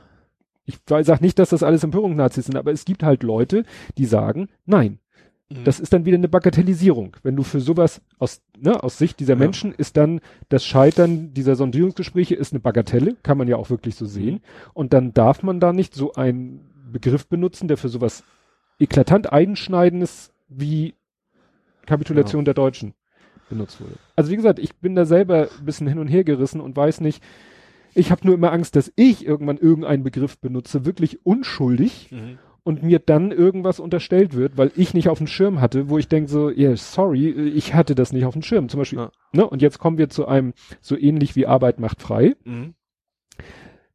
ich 0.66 0.78
sage 0.86 1.22
nicht, 1.22 1.38
dass 1.38 1.50
das 1.50 1.62
alles 1.62 1.84
Empörungsnazis 1.84 2.46
sind, 2.46 2.56
aber 2.56 2.72
es 2.72 2.84
gibt 2.84 3.02
halt 3.02 3.22
Leute, 3.22 3.64
die 3.98 4.06
sagen, 4.06 4.48
nein. 4.66 4.98
Mhm. 5.50 5.64
Das 5.64 5.78
ist 5.78 5.92
dann 5.92 6.06
wieder 6.06 6.16
eine 6.16 6.28
Bagatellisierung. 6.28 7.16
Wenn 7.22 7.36
du 7.36 7.42
für 7.42 7.60
sowas 7.60 8.00
aus, 8.18 8.40
ne, 8.58 8.82
aus 8.82 8.96
Sicht 8.96 9.20
dieser 9.20 9.34
ja. 9.34 9.38
Menschen 9.38 9.72
ist 9.72 9.96
dann 9.96 10.20
das 10.48 10.64
Scheitern 10.64 11.34
dieser 11.34 11.54
Sondierungsgespräche 11.54 12.34
ist 12.34 12.52
eine 12.52 12.60
Bagatelle, 12.60 13.16
kann 13.22 13.36
man 13.36 13.48
ja 13.48 13.56
auch 13.56 13.68
wirklich 13.68 13.94
so 13.94 14.06
sehen. 14.06 14.36
Mhm. 14.36 14.40
Und 14.72 14.92
dann 14.92 15.12
darf 15.12 15.42
man 15.42 15.60
da 15.60 15.72
nicht 15.72 15.94
so 15.94 16.14
einen 16.14 16.70
Begriff 16.90 17.26
benutzen, 17.26 17.68
der 17.68 17.76
für 17.76 17.88
sowas 17.88 18.24
eklatant 18.78 19.32
einschneidendes 19.32 20.32
wie 20.48 20.94
Kapitulation 21.86 22.42
ja. 22.42 22.46
der 22.46 22.54
Deutschen 22.54 22.94
benutzt 23.48 23.80
wurde. 23.80 23.94
Also 24.16 24.30
wie 24.30 24.36
gesagt, 24.36 24.58
ich 24.58 24.76
bin 24.76 24.94
da 24.94 25.04
selber 25.04 25.48
ein 25.58 25.64
bisschen 25.64 25.86
hin 25.86 25.98
und 25.98 26.08
her 26.08 26.24
gerissen 26.24 26.60
und 26.60 26.76
weiß 26.76 27.00
nicht, 27.00 27.22
ich 27.94 28.10
habe 28.10 28.26
nur 28.26 28.34
immer 28.34 28.52
Angst, 28.52 28.76
dass 28.76 28.92
ich 28.96 29.26
irgendwann 29.26 29.58
irgendeinen 29.58 30.02
Begriff 30.02 30.38
benutze, 30.38 30.84
wirklich 30.84 31.24
unschuldig 31.24 32.08
mhm. 32.10 32.38
und 32.62 32.82
mir 32.82 32.98
dann 32.98 33.30
irgendwas 33.30 33.80
unterstellt 33.80 34.34
wird, 34.34 34.56
weil 34.56 34.72
ich 34.76 34.94
nicht 34.94 35.08
auf 35.08 35.18
dem 35.18 35.26
Schirm 35.26 35.60
hatte, 35.60 35.88
wo 35.88 35.98
ich 35.98 36.08
denke 36.08 36.30
so, 36.30 36.50
ja, 36.50 36.68
yeah, 36.68 36.76
sorry, 36.76 37.30
ich 37.30 37.74
hatte 37.74 37.94
das 37.94 38.12
nicht 38.12 38.24
auf 38.24 38.34
dem 38.34 38.42
Schirm. 38.42 38.68
Zum 38.68 38.78
Beispiel, 38.78 38.98
ja. 38.98 39.12
ne? 39.32 39.48
Und 39.48 39.62
jetzt 39.62 39.78
kommen 39.78 39.98
wir 39.98 40.08
zu 40.08 40.26
einem 40.26 40.54
so 40.80 40.96
ähnlich 40.96 41.36
wie 41.36 41.46
Arbeit 41.46 41.78
macht 41.80 42.02
frei. 42.02 42.36
Mhm. 42.44 42.74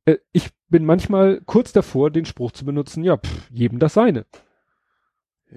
Äh, 0.06 0.18
ich 0.32 0.50
bin 0.70 0.86
manchmal 0.86 1.42
kurz 1.46 1.74
davor, 1.74 2.12
den 2.12 2.26
Spruch 2.26 2.52
zu 2.52 2.66
benutzen, 2.66 3.04
ja, 3.04 3.18
pff, 3.18 3.50
jedem 3.52 3.80
das 3.80 3.94
seine. 3.94 4.26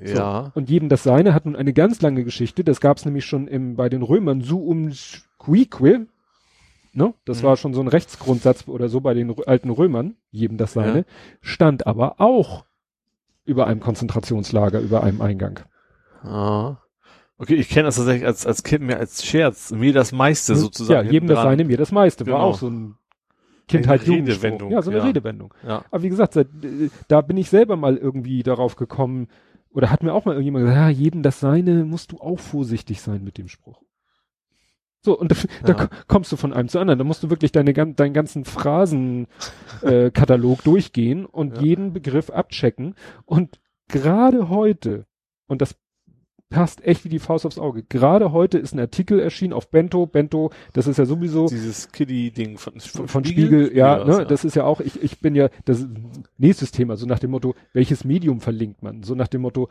Ja. 0.01 0.45
So. 0.47 0.53
Und 0.55 0.70
jedem 0.70 0.88
das 0.88 1.03
seine 1.03 1.34
hat 1.34 1.45
nun 1.45 1.57
eine 1.57 1.72
ganz 1.72 2.01
lange 2.01 2.24
Geschichte. 2.24 2.64
Das 2.64 2.80
gab 2.80 2.97
es 2.97 3.05
nämlich 3.05 3.24
schon 3.24 3.47
im, 3.47 3.76
bei 3.76 3.88
den 3.88 4.03
Römern. 4.03 4.40
Suum 4.40 4.90
quique, 5.38 6.07
ne? 6.93 7.14
Das 7.24 7.43
mhm. 7.43 7.47
war 7.47 7.57
schon 7.57 7.74
so 7.74 7.80
ein 7.80 7.88
Rechtsgrundsatz 7.88 8.68
oder 8.68 8.88
so 8.88 9.01
bei 9.01 9.14
den 9.14 9.34
alten 9.47 9.70
Römern, 9.70 10.16
jedem 10.30 10.57
das 10.57 10.72
seine, 10.72 10.99
ja. 10.99 11.05
stand 11.40 11.86
aber 11.86 12.20
auch 12.20 12.64
über 13.45 13.66
einem 13.66 13.80
Konzentrationslager, 13.80 14.80
über 14.80 15.03
einem 15.03 15.20
Eingang. 15.20 15.61
Ah. 16.22 16.76
Okay, 17.38 17.55
ich 17.55 17.68
kenne 17.68 17.86
das 17.86 17.97
tatsächlich 17.97 18.24
als, 18.24 18.47
als 18.47 18.62
Kind 18.62 18.84
mehr 18.84 19.01
als 19.01 19.24
Scherz. 19.24 19.72
Mir 19.72 19.93
das 19.93 20.12
meiste 20.12 20.53
hm? 20.53 20.61
sozusagen. 20.61 21.07
Ja, 21.07 21.12
jedem 21.12 21.28
das 21.28 21.43
seine, 21.43 21.64
mir 21.64 21.76
das 21.76 21.90
meiste. 21.90 22.24
Genau. 22.24 22.36
War 22.36 22.45
auch 22.45 22.59
so 22.59 22.68
ein 22.68 22.95
Kindheit 23.66 24.07
Redewendung. 24.07 24.70
Ja, 24.70 24.82
so 24.82 24.90
eine 24.90 25.01
ja. 25.01 25.07
Redewendung. 25.07 25.53
Ja. 25.66 25.84
Aber 25.90 26.03
wie 26.03 26.09
gesagt, 26.09 26.38
da 27.09 27.20
bin 27.20 27.36
ich 27.36 27.51
selber 27.51 27.76
mal 27.76 27.97
irgendwie 27.97 28.43
darauf 28.45 28.76
gekommen, 28.76 29.26
Oder 29.74 29.90
hat 29.90 30.03
mir 30.03 30.12
auch 30.12 30.24
mal 30.24 30.32
irgendjemand 30.32 30.66
gesagt, 30.66 30.80
ja, 30.80 30.88
jedem 30.88 31.22
das 31.22 31.40
Seine, 31.40 31.84
musst 31.84 32.12
du 32.12 32.20
auch 32.20 32.38
vorsichtig 32.38 33.01
sein 33.01 33.24
mit 33.24 33.38
dem 33.38 33.49
Spruch. 33.49 33.82
So, 35.05 35.18
und 35.18 35.32
da, 35.32 35.36
ja. 35.66 35.74
da 35.74 35.88
kommst 36.07 36.30
du 36.32 36.36
von 36.36 36.53
einem 36.53 36.68
zu 36.68 36.78
anderen. 36.78 36.98
Da 36.98 37.05
musst 37.05 37.22
du 37.22 37.30
wirklich 37.30 37.53
deine, 37.53 37.72
deinen 37.72 38.14
ganzen 38.14 38.44
Phrasenkatalog 38.44 40.59
äh, 40.61 40.62
durchgehen 40.64 41.24
und 41.26 41.57
ja. 41.57 41.62
jeden 41.62 41.92
Begriff 41.92 42.30
abchecken. 42.30 42.94
Und 43.24 43.61
gerade 43.88 44.48
heute, 44.48 45.07
und 45.48 45.61
das 45.61 45.74
passt 46.53 46.84
echt 46.84 47.05
wie 47.05 47.09
die 47.09 47.18
Faust 47.18 47.46
aufs 47.46 47.59
Auge. 47.59 47.82
Gerade 47.82 48.30
heute 48.30 48.59
ist 48.59 48.74
ein 48.74 48.78
Artikel 48.78 49.18
erschienen 49.18 49.55
auf 49.55 49.70
Bento. 49.70 50.07
Bento, 50.07 50.50
das 50.74 50.86
ist 50.86 50.98
ja 50.98 51.07
sowieso 51.07 51.48
dieses 51.48 51.90
Kiddie-Ding 51.90 52.59
von, 52.59 52.78
von, 52.78 53.09
von 53.09 53.24
Spiegel. 53.24 53.66
Spiegel 53.66 53.76
ja, 53.76 54.05
ne, 54.05 54.18
ja, 54.18 54.24
das 54.24 54.44
ist 54.44 54.55
ja 54.55 54.64
auch. 54.64 54.80
Ich, 54.80 55.03
ich 55.03 55.20
bin 55.20 55.34
ja 55.34 55.48
das 55.64 55.86
nächstes 56.36 56.70
Thema. 56.70 56.96
So 56.96 57.07
nach 57.07 57.18
dem 57.18 57.32
Motto, 57.32 57.55
welches 57.72 58.05
Medium 58.05 58.40
verlinkt 58.40 58.82
man? 58.82 59.03
So 59.03 59.14
nach 59.14 59.28
dem 59.28 59.40
Motto, 59.40 59.68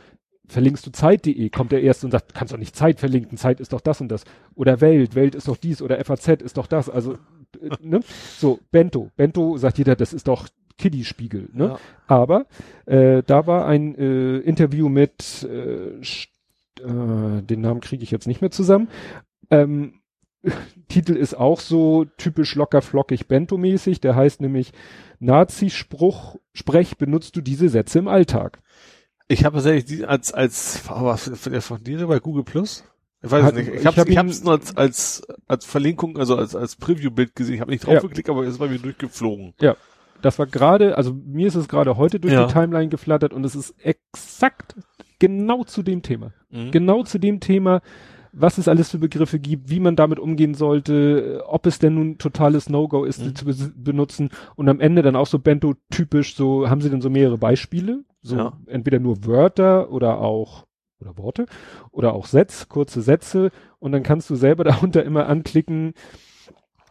verlinkst 0.52 0.86
du 0.86 0.92
Zeit.de, 0.92 1.50
kommt 1.50 1.72
der 1.72 1.82
erste 1.82 2.06
und 2.06 2.12
sagt, 2.12 2.34
kannst 2.34 2.54
doch 2.54 2.58
nicht 2.58 2.76
Zeit 2.76 3.00
verlinken, 3.00 3.38
Zeit 3.38 3.60
ist 3.60 3.74
doch 3.74 3.82
das 3.82 4.02
und 4.02 4.10
das. 4.10 4.26
Oder 4.54 4.82
Welt, 4.82 5.16
Welt 5.16 5.34
ist 5.34 5.48
doch 5.48 5.58
dies 5.58 5.82
oder 5.82 6.04
FAZ 6.04 6.42
ist 6.42 6.58
doch 6.58 6.68
das. 6.68 6.90
Also, 6.90 7.14
äh, 7.62 7.70
ne? 7.82 8.02
So, 8.38 8.60
Bento. 8.72 9.12
Bento 9.16 9.58
sagt 9.58 9.78
jeder, 9.78 9.96
das 9.96 10.14
ist 10.14 10.28
doch 10.28 10.48
Kiddie-Spiegel. 10.78 11.50
Ne? 11.54 11.66
Ja. 11.66 11.80
Aber 12.08 12.46
äh, 12.86 13.24
da 13.24 13.48
war 13.48 13.66
ein 13.66 13.96
äh, 13.96 14.38
Interview 14.40 14.90
mit, 14.90 15.48
äh, 15.50 16.00
äh, 16.00 17.42
den 17.42 17.62
Namen 17.62 17.82
kriege 17.82 18.04
ich 18.04 18.12
jetzt 18.12 18.28
nicht 18.28 18.42
mehr 18.42 18.52
zusammen. 18.52 18.90
Ähm, 19.50 20.02
Titel 20.90 21.16
ist 21.16 21.36
auch 21.36 21.60
so 21.60 22.06
typisch 22.18 22.56
locker 22.56 22.82
flockig 22.82 23.28
Bento-mäßig. 23.28 24.02
Der 24.02 24.16
heißt 24.16 24.42
nämlich 24.42 24.74
Nazi-Spruch, 25.20 26.38
Sprech, 26.54 26.98
benutzt 26.98 27.36
du 27.36 27.42
diese 27.42 27.70
Sätze 27.70 28.00
im 28.00 28.08
Alltag? 28.08 28.61
Ich 29.32 29.46
habe 29.46 29.56
tatsächlich 29.56 30.08
als, 30.08 30.34
als, 30.34 30.82
was, 30.90 31.32
von 31.66 31.84
dir 31.84 32.06
bei 32.06 32.20
Google 32.20 32.44
Plus? 32.44 32.84
Ich 33.24 33.32
weiß 33.32 33.46
es 33.46 33.54
nicht. 33.54 33.70
Ich 33.70 33.86
habe 33.86 34.10
ich 34.10 34.18
hab 34.18 34.26
es 34.26 34.44
nur 34.44 34.54
als, 34.54 34.76
als, 34.76 35.22
als 35.48 35.66
Verlinkung, 35.66 36.18
also 36.18 36.36
als, 36.36 36.56
als 36.56 36.76
Preview-Bild 36.76 37.36
gesehen. 37.36 37.56
Ich 37.56 37.62
habe 37.62 37.72
nicht 37.72 37.86
drauf 37.86 37.94
ja. 37.94 38.00
geklickt, 38.02 38.30
aber 38.30 38.44
es 38.44 38.60
war 38.60 38.68
mir 38.68 38.80
durchgeflogen. 38.80 39.54
Ja. 39.62 39.78
Das 40.22 40.38
war 40.38 40.48
gerade, 40.48 40.98
also 40.98 41.14
mir 41.14 41.48
ist 41.48 41.56
es 41.56 41.68
gerade 41.68 41.98
heute 41.98 42.20
durch 42.20 42.34
ja. 42.34 42.46
die 42.46 42.54
Timeline 42.54 42.90
geflattert 42.90 43.34
und 43.34 43.44
es 43.46 43.56
ist 43.56 43.74
exakt 43.80 44.76
genau 45.20 45.64
zu 45.64 45.82
dem 45.82 46.02
Thema. 46.02 46.34
Mhm. 46.50 46.72
Genau 46.72 47.04
zu 47.04 47.18
dem 47.18 47.40
Thema, 47.40 47.82
was 48.34 48.58
es 48.58 48.68
alles 48.68 48.92
für 48.92 49.00
Begriffe 49.00 49.40
gibt, 49.40 49.70
wie 49.70 49.80
man 49.80 49.96
damit 49.96 50.20
umgehen 50.20 50.56
sollte, 50.56 51.44
ob 51.48 51.66
es 51.66 51.80
denn 51.80 51.96
nun 51.96 52.18
totales 52.18 52.70
No-Go 52.70 53.06
ist, 53.06 53.24
mhm. 53.24 53.36
zu 53.36 53.46
be 53.46 53.56
benutzen 53.76 54.30
und 54.56 54.68
am 54.68 54.80
Ende 54.80 55.02
dann 55.02 55.16
auch 55.16 55.28
so 55.28 55.40
Bento-typisch, 55.40 56.36
so 56.36 56.70
haben 56.70 56.82
sie 56.82 56.90
dann 56.90 57.02
so 57.02 57.10
mehrere 57.10 57.38
Beispiele, 57.38 58.04
so 58.22 58.38
ja. 58.38 58.54
entweder 58.68 59.00
nur 59.00 59.26
Wörter 59.26 59.92
oder 59.92 60.20
auch 60.20 60.66
oder 61.00 61.18
Worte 61.18 61.46
oder 61.92 62.14
auch 62.14 62.28
Sätze, 62.28 62.68
kurze 62.68 63.02
Sätze 63.02 63.52
und 63.80 63.92
dann 63.92 64.04
kannst 64.04 64.30
du 64.30 64.36
selber 64.36 64.64
darunter 64.66 65.04
immer 65.04 65.28
anklicken, 65.28 65.94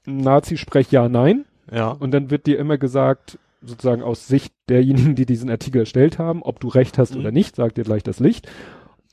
Nazi-Sprech 0.06 0.90
ja, 0.90 1.08
nein. 1.08 1.44
Ja. 1.70 1.90
Und 1.90 2.10
dann 2.10 2.30
wird 2.30 2.46
dir 2.46 2.58
immer 2.58 2.78
gesagt, 2.78 3.38
sozusagen 3.62 4.02
aus 4.02 4.26
Sicht 4.26 4.52
derjenigen, 4.68 5.14
die 5.14 5.26
diesen 5.26 5.50
Artikel 5.50 5.80
erstellt 5.80 6.18
haben, 6.18 6.42
ob 6.42 6.58
du 6.58 6.68
recht 6.68 6.98
hast 6.98 7.14
mhm. 7.14 7.20
oder 7.20 7.30
nicht, 7.30 7.56
sagt 7.56 7.76
dir 7.76 7.84
gleich 7.84 8.02
das 8.02 8.18
Licht 8.18 8.50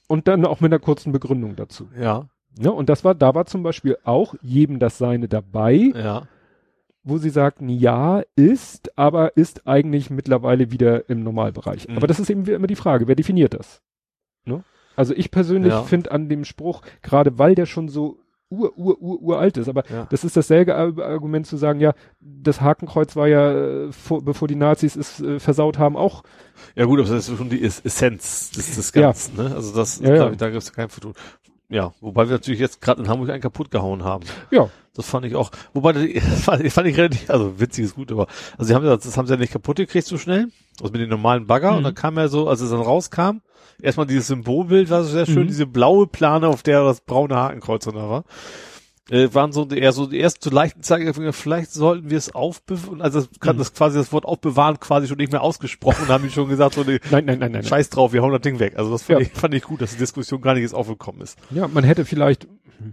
und 0.08 0.28
dann 0.28 0.46
auch 0.46 0.62
mit 0.62 0.72
einer 0.72 0.80
kurzen 0.80 1.12
Begründung 1.12 1.56
dazu. 1.56 1.90
Ja. 2.00 2.30
Ja, 2.60 2.72
und 2.72 2.90
das 2.90 3.04
war, 3.04 3.14
da 3.14 3.36
war 3.36 3.46
zum 3.46 3.62
Beispiel 3.62 3.98
auch 4.04 4.34
jedem 4.42 4.80
das 4.80 4.98
Seine 4.98 5.28
dabei. 5.28 5.92
Ja. 5.94 6.28
Wo 7.10 7.18
sie 7.18 7.30
sagten, 7.30 7.70
ja, 7.70 8.22
ist, 8.36 8.98
aber 8.98 9.38
ist 9.38 9.66
eigentlich 9.66 10.10
mittlerweile 10.10 10.72
wieder 10.72 11.10
im 11.10 11.24
Normalbereich. 11.24 11.88
Mhm. 11.88 11.96
Aber 11.96 12.08
das 12.08 12.20
ist 12.20 12.30
eben 12.30 12.46
immer 12.46 12.68
die 12.68 12.76
Frage, 12.76 13.08
wer 13.08 13.16
definiert 13.16 13.54
das? 13.54 13.82
Ne? 14.44 14.64
Also 14.98 15.14
ich 15.14 15.32
persönlich 15.32 15.72
ja. 15.72 15.84
finde 15.84 16.12
an 16.12 16.28
dem 16.28 16.44
Spruch, 16.44 16.82
gerade 17.02 17.40
weil 17.40 17.56
der 17.56 17.66
schon 17.66 17.88
so 17.88 18.20
ur, 18.50 18.78
ur, 18.78 19.02
ur, 19.02 19.22
uralt 19.22 19.58
ist. 19.58 19.70
Aber 19.70 19.84
ja. 19.90 20.08
das 20.10 20.24
ist 20.24 20.36
dasselbe 20.36 20.76
Argument 20.76 21.48
zu 21.48 21.58
sagen, 21.58 21.80
ja, 21.80 21.94
das 22.20 22.62
Hakenkreuz 22.62 23.16
war 23.16 23.28
ja, 23.28 23.54
äh, 23.54 23.92
vor, 23.92 24.24
bevor 24.24 24.48
die 24.48 24.56
Nazis 24.56 24.96
es 24.96 25.22
äh, 25.22 25.40
versaut 25.40 25.78
haben, 25.78 25.96
auch. 25.96 26.24
Ja 26.76 26.86
gut, 26.86 27.00
aber 27.00 27.10
das 27.10 27.30
ist 27.30 27.38
schon 27.38 27.50
die 27.50 27.64
Essenz 27.64 28.52
des, 28.52 28.76
des 28.76 28.92
Ganzen, 28.92 29.38
ja. 29.38 29.44
ne? 29.44 29.56
Also 29.56 29.76
das, 29.76 30.00
ja, 30.00 30.16
ja. 30.16 30.32
Ich, 30.32 30.38
da 30.38 30.50
gibt 30.50 30.64
es 30.64 30.74
kein 30.74 30.90
Vertun. 30.90 31.14
Ja, 31.70 31.94
wobei 32.00 32.28
wir 32.28 32.34
natürlich 32.34 32.62
jetzt 32.62 32.82
gerade 32.82 33.02
in 33.02 33.10
Hamburg 33.10 33.30
einen 33.30 33.42
kaputt 33.42 33.72
gehauen 33.72 34.04
haben. 34.04 34.26
Ja. 34.52 34.70
Das 34.96 35.08
fand 35.08 35.26
ich 35.26 35.36
auch, 35.36 35.52
wobei 35.74 35.94
das 35.94 36.04
fand, 36.44 36.64
ich, 36.64 36.74
fand 36.74 36.88
ich 36.88 36.98
relativ, 36.98 37.30
also 37.30 37.60
witzig 37.60 37.86
ist 37.86 37.96
gut, 37.96 38.12
aber 38.12 38.28
also 38.58 38.68
sie 38.68 38.74
haben 38.74 38.84
das, 38.84 39.04
das 39.04 39.16
haben 39.16 39.28
sie 39.28 39.34
ja 39.34 39.40
nicht 39.40 39.54
kaputt 39.54 39.78
gekriegt 39.78 40.08
so 40.08 40.18
schnell, 40.18 40.48
also 40.82 40.92
mit 40.92 41.02
den 41.02 41.10
normalen 41.10 41.46
Bagger 41.46 41.72
mhm. 41.72 41.78
und 41.78 41.84
dann 41.84 41.94
kam 41.94 42.18
er 42.18 42.30
so, 42.30 42.48
als 42.48 42.62
es 42.62 42.72
dann 42.72 42.82
rauskam, 42.82 43.42
erstmal 43.80 44.08
dieses 44.08 44.28
Symbolbild 44.28 44.90
war 44.90 45.04
sehr 45.04 45.28
schön, 45.28 45.44
mhm. 45.44 45.48
diese 45.50 45.68
blaue 45.68 46.08
Plane, 46.08 46.48
auf 46.48 46.64
der 46.64 46.84
das 46.84 47.02
braune 47.02 47.36
Hakenkreuz 47.36 47.84
drin 47.84 47.96
war. 47.96 48.24
Äh, 49.10 49.34
waren 49.34 49.54
so 49.54 49.66
eher 49.70 49.94
so 49.94 50.06
die 50.06 50.20
ersten 50.20 50.50
so 50.50 50.54
leichten 50.54 50.84
Zeichen, 50.84 51.14
vielleicht 51.34 51.72
sollten 51.72 52.10
wir 52.10 52.18
es 52.18 52.36
aufbewahren, 52.36 53.02
also 53.02 53.22
das, 53.22 53.30
mhm. 53.54 53.58
das 53.58 53.74
quasi 53.74 53.98
das 53.98 54.12
Wort 54.12 54.26
aufbewahren 54.26 54.82
quasi 54.82 55.08
schon 55.08 55.18
nicht 55.18 55.32
mehr 55.32 55.42
ausgesprochen 55.42 56.04
und 56.04 56.10
haben 56.10 56.26
die 56.26 56.30
schon 56.30 56.50
gesagt, 56.50 56.76
so 56.76 56.84
nee, 56.84 57.00
nein, 57.10 57.24
nein, 57.24 57.40
nein, 57.40 57.54
nein, 57.54 57.64
scheiß 57.64 57.90
drauf, 57.90 58.12
wir 58.12 58.22
hauen 58.22 58.34
das 58.34 58.42
Ding 58.42 58.60
weg. 58.60 58.74
Also 58.78 58.92
das 58.92 59.04
fand, 59.04 59.20
ja. 59.20 59.26
ich, 59.26 59.32
fand 59.32 59.54
ich 59.54 59.64
gut, 59.64 59.82
dass 59.82 59.92
die 59.92 59.98
Diskussion 59.98 60.42
gar 60.42 60.56
nicht 60.56 60.64
jetzt 60.64 60.76
aufgekommen 60.76 61.22
ist. 61.22 61.40
Ja, 61.52 61.70
man 61.70 61.86
hätte 61.86 62.04
vielleicht, 62.04 62.48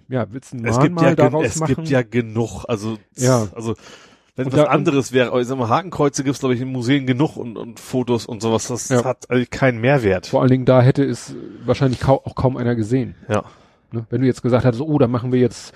ja, 0.09 0.33
Witzen 0.33 0.65
es 0.65 0.79
gibt 0.79 1.01
ja, 1.01 1.17
daraus 1.17 1.47
es 1.47 1.59
machen. 1.59 1.75
gibt 1.75 1.89
ja 1.89 2.03
genug, 2.03 2.65
also, 2.69 2.97
ja. 3.17 3.49
also, 3.53 3.75
wenn 4.37 4.47
es 4.47 4.53
was 4.53 4.69
anderes 4.69 5.13
wäre, 5.13 5.41
ich 5.41 5.49
sag 5.49 5.59
mal, 5.59 5.69
Hakenkreuze 5.69 6.23
gibt's 6.23 6.39
glaube 6.39 6.55
ich 6.55 6.61
in 6.61 6.69
Museen 6.69 7.07
genug 7.07 7.37
und, 7.37 7.57
und 7.57 7.81
Fotos 7.81 8.25
und 8.25 8.41
sowas, 8.41 8.69
das 8.69 8.89
ja. 8.89 9.03
hat 9.03 9.31
eigentlich 9.31 9.51
keinen 9.51 9.81
Mehrwert. 9.81 10.29
Vor 10.29 10.43
allen 10.43 10.51
Dingen 10.51 10.65
da 10.65 10.81
hätte 10.81 11.05
es 11.05 11.35
wahrscheinlich 11.65 11.99
kaum, 11.99 12.21
auch 12.25 12.37
kaum 12.37 12.57
einer 12.57 12.77
gesehen. 12.77 13.17
Ja. 13.29 13.45
Ne? 13.93 14.07
Wenn 14.11 14.21
du 14.21 14.27
jetzt 14.27 14.43
gesagt 14.43 14.65
hättest, 14.65 14.83
oh, 14.83 14.99
da 14.99 15.07
machen 15.07 15.33
wir 15.33 15.39
jetzt 15.39 15.73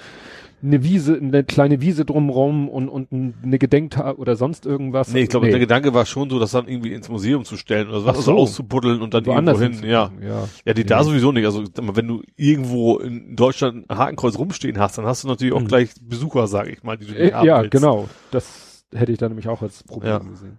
eine 0.60 0.82
Wiese, 0.82 1.16
eine 1.16 1.44
kleine 1.44 1.80
Wiese 1.80 2.04
drumrum 2.04 2.68
und, 2.68 2.88
und 2.88 3.08
eine 3.12 3.58
Gedenktag 3.58 4.18
oder 4.18 4.34
sonst 4.34 4.66
irgendwas. 4.66 5.12
Nee, 5.12 5.22
ich 5.22 5.28
glaube, 5.28 5.46
nee. 5.46 5.52
der 5.52 5.60
Gedanke 5.60 5.94
war 5.94 6.04
schon 6.04 6.30
so, 6.30 6.40
das 6.40 6.50
dann 6.50 6.66
irgendwie 6.66 6.92
ins 6.92 7.08
Museum 7.08 7.44
zu 7.44 7.56
stellen 7.56 7.88
oder 7.88 8.04
was, 8.04 8.24
so. 8.24 8.32
also 8.32 8.42
auszubuddeln 8.42 9.00
und 9.00 9.14
dann 9.14 9.24
irgendwo 9.24 9.58
hin. 9.58 9.78
Ja. 9.84 10.10
ja. 10.20 10.48
Ja, 10.64 10.74
die 10.74 10.82
ja. 10.82 10.86
da 10.86 11.04
sowieso 11.04 11.30
nicht. 11.30 11.44
Also 11.44 11.64
wenn 11.76 12.08
du 12.08 12.22
irgendwo 12.36 12.98
in 12.98 13.36
Deutschland 13.36 13.88
ein 13.88 13.98
Hakenkreuz 13.98 14.36
rumstehen 14.36 14.78
hast, 14.78 14.98
dann 14.98 15.06
hast 15.06 15.24
du 15.24 15.28
natürlich 15.28 15.54
auch 15.54 15.60
mhm. 15.60 15.68
gleich 15.68 15.90
Besucher, 16.00 16.48
sage 16.48 16.70
ich 16.70 16.82
mal, 16.82 16.98
die 16.98 17.06
du 17.06 17.12
nicht 17.12 17.20
äh, 17.20 17.44
Ja, 17.44 17.60
willst. 17.60 17.70
genau. 17.70 18.08
Das 18.32 18.84
hätte 18.92 19.12
ich 19.12 19.18
dann 19.18 19.30
nämlich 19.30 19.48
auch 19.48 19.62
als 19.62 19.84
Problem 19.84 20.10
ja. 20.10 20.18
gesehen. 20.18 20.58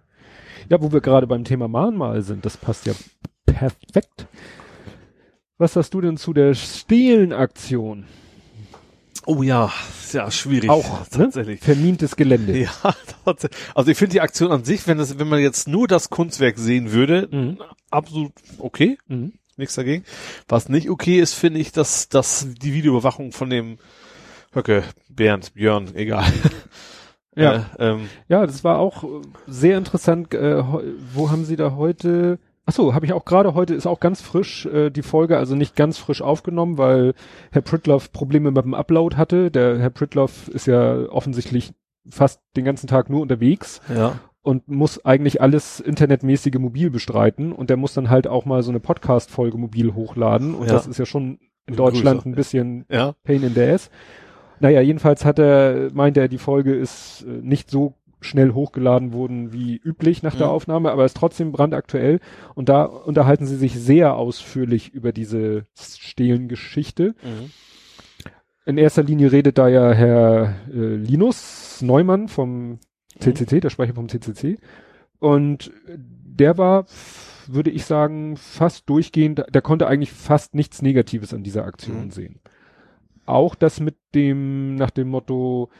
Ja, 0.70 0.80
wo 0.80 0.92
wir 0.92 1.00
gerade 1.00 1.26
beim 1.26 1.44
Thema 1.44 1.68
Mahnmal 1.68 2.22
sind, 2.22 2.46
das 2.46 2.56
passt 2.56 2.86
ja 2.86 2.94
perfekt. 3.44 4.28
Was 5.58 5.76
hast 5.76 5.92
du 5.92 6.00
denn 6.00 6.16
zu 6.16 6.32
der 6.32 6.54
Stehlenaktion? 6.54 8.06
Oh 9.30 9.44
ja, 9.44 9.72
ja, 10.12 10.28
schwierig. 10.28 10.68
Auch 10.68 11.02
ne? 11.02 11.06
tatsächlich. 11.24 11.60
Ne? 11.60 11.64
Vermintes 11.64 12.16
Gelände. 12.16 12.58
Ja, 12.58 12.72
tatsächlich. 13.24 13.60
Also 13.76 13.92
ich 13.92 13.96
finde 13.96 14.14
die 14.14 14.20
Aktion 14.20 14.50
an 14.50 14.64
sich, 14.64 14.88
wenn 14.88 14.98
das, 14.98 15.20
wenn 15.20 15.28
man 15.28 15.38
jetzt 15.38 15.68
nur 15.68 15.86
das 15.86 16.10
Kunstwerk 16.10 16.58
sehen 16.58 16.90
würde, 16.90 17.28
mhm. 17.30 17.58
absolut 17.92 18.32
okay. 18.58 18.98
Mhm. 19.06 19.34
Nichts 19.56 19.76
dagegen. 19.76 20.04
Was 20.48 20.68
nicht 20.68 20.90
okay 20.90 21.20
ist, 21.20 21.34
finde 21.34 21.60
ich, 21.60 21.70
dass, 21.70 22.08
dass 22.08 22.48
die 22.60 22.74
Videoüberwachung 22.74 23.30
von 23.30 23.50
dem 23.50 23.78
Höcke, 24.52 24.82
Bernd, 25.08 25.54
Björn, 25.54 25.94
egal. 25.94 26.32
Ja, 27.36 27.70
äh, 27.78 27.90
ähm, 27.90 28.08
ja, 28.26 28.44
das 28.44 28.64
war 28.64 28.80
auch 28.80 29.04
sehr 29.46 29.78
interessant. 29.78 30.34
Äh, 30.34 30.64
wo 31.14 31.30
haben 31.30 31.44
Sie 31.44 31.54
da 31.54 31.76
heute 31.76 32.40
Ach 32.66 32.72
so, 32.72 32.94
habe 32.94 33.06
ich 33.06 33.12
auch 33.12 33.24
gerade 33.24 33.54
heute, 33.54 33.74
ist 33.74 33.86
auch 33.86 34.00
ganz 34.00 34.20
frisch 34.20 34.66
äh, 34.66 34.90
die 34.90 35.02
Folge, 35.02 35.38
also 35.38 35.56
nicht 35.56 35.76
ganz 35.76 35.98
frisch 35.98 36.22
aufgenommen, 36.22 36.78
weil 36.78 37.14
Herr 37.50 37.62
Pritloff 37.62 38.12
Probleme 38.12 38.50
mit 38.50 38.64
dem 38.64 38.74
Upload 38.74 39.16
hatte. 39.16 39.50
Der 39.50 39.78
Herr 39.78 39.90
Pritloff 39.90 40.48
ist 40.48 40.66
ja 40.66 41.08
offensichtlich 41.08 41.72
fast 42.08 42.40
den 42.56 42.64
ganzen 42.64 42.86
Tag 42.86 43.10
nur 43.10 43.22
unterwegs. 43.22 43.80
Ja. 43.94 44.18
Und 44.42 44.68
muss 44.68 45.04
eigentlich 45.04 45.42
alles 45.42 45.80
internetmäßige 45.80 46.58
mobil 46.58 46.90
bestreiten 46.90 47.52
und 47.52 47.68
der 47.68 47.76
muss 47.76 47.92
dann 47.92 48.08
halt 48.08 48.26
auch 48.26 48.46
mal 48.46 48.62
so 48.62 48.70
eine 48.70 48.80
Podcast-Folge 48.80 49.58
mobil 49.58 49.94
hochladen 49.94 50.54
und 50.54 50.66
ja. 50.66 50.72
das 50.72 50.86
ist 50.86 50.98
ja 50.98 51.04
schon 51.04 51.38
in 51.66 51.76
Deutschland 51.76 52.24
ein 52.24 52.34
bisschen 52.34 52.86
ja. 52.88 53.14
Pain 53.22 53.42
in 53.42 53.52
the 53.52 53.62
Ass. 53.62 53.90
Naja, 54.60 54.80
jedenfalls 54.82 55.24
hat 55.24 55.38
er, 55.38 55.90
meint 55.92 56.16
er, 56.16 56.28
die 56.28 56.38
Folge 56.38 56.74
ist 56.74 57.24
äh, 57.26 57.40
nicht 57.42 57.70
so 57.70 57.94
schnell 58.20 58.52
hochgeladen 58.52 59.12
wurden 59.12 59.52
wie 59.52 59.76
üblich 59.76 60.22
nach 60.22 60.34
der 60.34 60.46
mhm. 60.46 60.52
Aufnahme, 60.52 60.90
aber 60.90 61.04
ist 61.04 61.16
trotzdem 61.16 61.52
brandaktuell. 61.52 62.20
Und 62.54 62.68
da 62.68 62.84
unterhalten 62.84 63.46
sie 63.46 63.56
sich 63.56 63.74
sehr 63.74 64.16
ausführlich 64.16 64.92
über 64.92 65.12
diese 65.12 65.66
Stehlen-Geschichte. 65.74 67.14
Mhm. 67.22 67.50
In 68.66 68.78
erster 68.78 69.02
Linie 69.02 69.32
redet 69.32 69.58
da 69.58 69.68
ja 69.68 69.90
Herr 69.92 70.54
äh, 70.72 70.94
Linus 70.96 71.80
Neumann 71.82 72.28
vom 72.28 72.78
CCC, 73.18 73.56
mhm. 73.56 73.60
der 73.60 73.70
Sprecher 73.70 73.94
vom 73.94 74.08
CCC. 74.08 74.58
Und 75.18 75.72
der 75.86 76.58
war, 76.58 76.86
würde 77.46 77.70
ich 77.70 77.84
sagen, 77.84 78.36
fast 78.36 78.88
durchgehend, 78.88 79.44
der 79.52 79.62
konnte 79.62 79.86
eigentlich 79.86 80.12
fast 80.12 80.54
nichts 80.54 80.82
Negatives 80.82 81.34
an 81.34 81.42
dieser 81.42 81.64
Aktion 81.64 82.06
mhm. 82.06 82.10
sehen. 82.10 82.40
Auch 83.26 83.54
das 83.54 83.80
mit 83.80 83.96
dem, 84.14 84.74
nach 84.74 84.90
dem 84.90 85.08
Motto, 85.08 85.70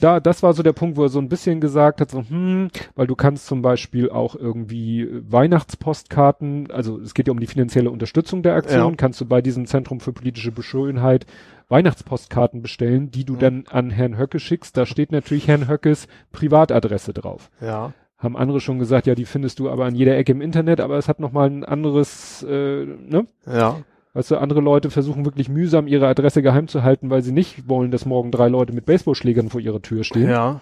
da, 0.00 0.20
das 0.20 0.42
war 0.42 0.52
so 0.52 0.62
der 0.62 0.72
Punkt, 0.72 0.96
wo 0.96 1.04
er 1.04 1.08
so 1.08 1.18
ein 1.18 1.28
bisschen 1.28 1.60
gesagt 1.60 2.00
hat, 2.00 2.10
so, 2.10 2.24
hm, 2.28 2.68
weil 2.94 3.06
du 3.06 3.14
kannst 3.14 3.46
zum 3.46 3.62
Beispiel 3.62 4.10
auch 4.10 4.34
irgendwie 4.34 5.08
Weihnachtspostkarten, 5.10 6.70
also 6.70 6.98
es 7.00 7.14
geht 7.14 7.26
ja 7.26 7.32
um 7.32 7.40
die 7.40 7.46
finanzielle 7.46 7.90
Unterstützung 7.90 8.42
der 8.42 8.54
Aktion, 8.54 8.92
ja. 8.92 8.96
kannst 8.96 9.20
du 9.20 9.26
bei 9.26 9.42
diesem 9.42 9.66
Zentrum 9.66 10.00
für 10.00 10.12
politische 10.12 10.52
Beschönheit 10.52 11.26
Weihnachtspostkarten 11.68 12.62
bestellen, 12.62 13.10
die 13.10 13.24
du 13.24 13.34
mhm. 13.34 13.38
dann 13.38 13.64
an 13.70 13.90
Herrn 13.90 14.18
Höcke 14.18 14.40
schickst. 14.40 14.76
Da 14.76 14.86
steht 14.86 15.12
natürlich 15.12 15.48
Herrn 15.48 15.68
Höckes 15.68 16.08
Privatadresse 16.32 17.12
drauf. 17.12 17.50
Ja. 17.60 17.92
Haben 18.18 18.36
andere 18.36 18.60
schon 18.60 18.78
gesagt, 18.78 19.06
ja, 19.06 19.14
die 19.14 19.24
findest 19.24 19.60
du 19.60 19.70
aber 19.70 19.86
an 19.86 19.94
jeder 19.94 20.16
Ecke 20.16 20.32
im 20.32 20.42
Internet, 20.42 20.80
aber 20.80 20.98
es 20.98 21.08
hat 21.08 21.20
nochmal 21.20 21.48
ein 21.48 21.64
anderes, 21.64 22.42
äh, 22.42 22.84
ne? 22.84 23.26
Ja. 23.46 23.78
Weißt 24.12 24.30
du, 24.30 24.36
andere 24.36 24.60
Leute 24.60 24.90
versuchen 24.90 25.24
wirklich 25.24 25.48
mühsam 25.48 25.86
ihre 25.86 26.08
Adresse 26.08 26.42
geheim 26.42 26.66
zu 26.66 26.82
halten, 26.82 27.10
weil 27.10 27.22
sie 27.22 27.32
nicht 27.32 27.68
wollen, 27.68 27.90
dass 27.92 28.06
morgen 28.06 28.32
drei 28.32 28.48
Leute 28.48 28.72
mit 28.72 28.86
Baseballschlägern 28.86 29.50
vor 29.50 29.60
ihrer 29.60 29.82
Tür 29.82 30.02
stehen. 30.02 30.28
Ja. 30.28 30.60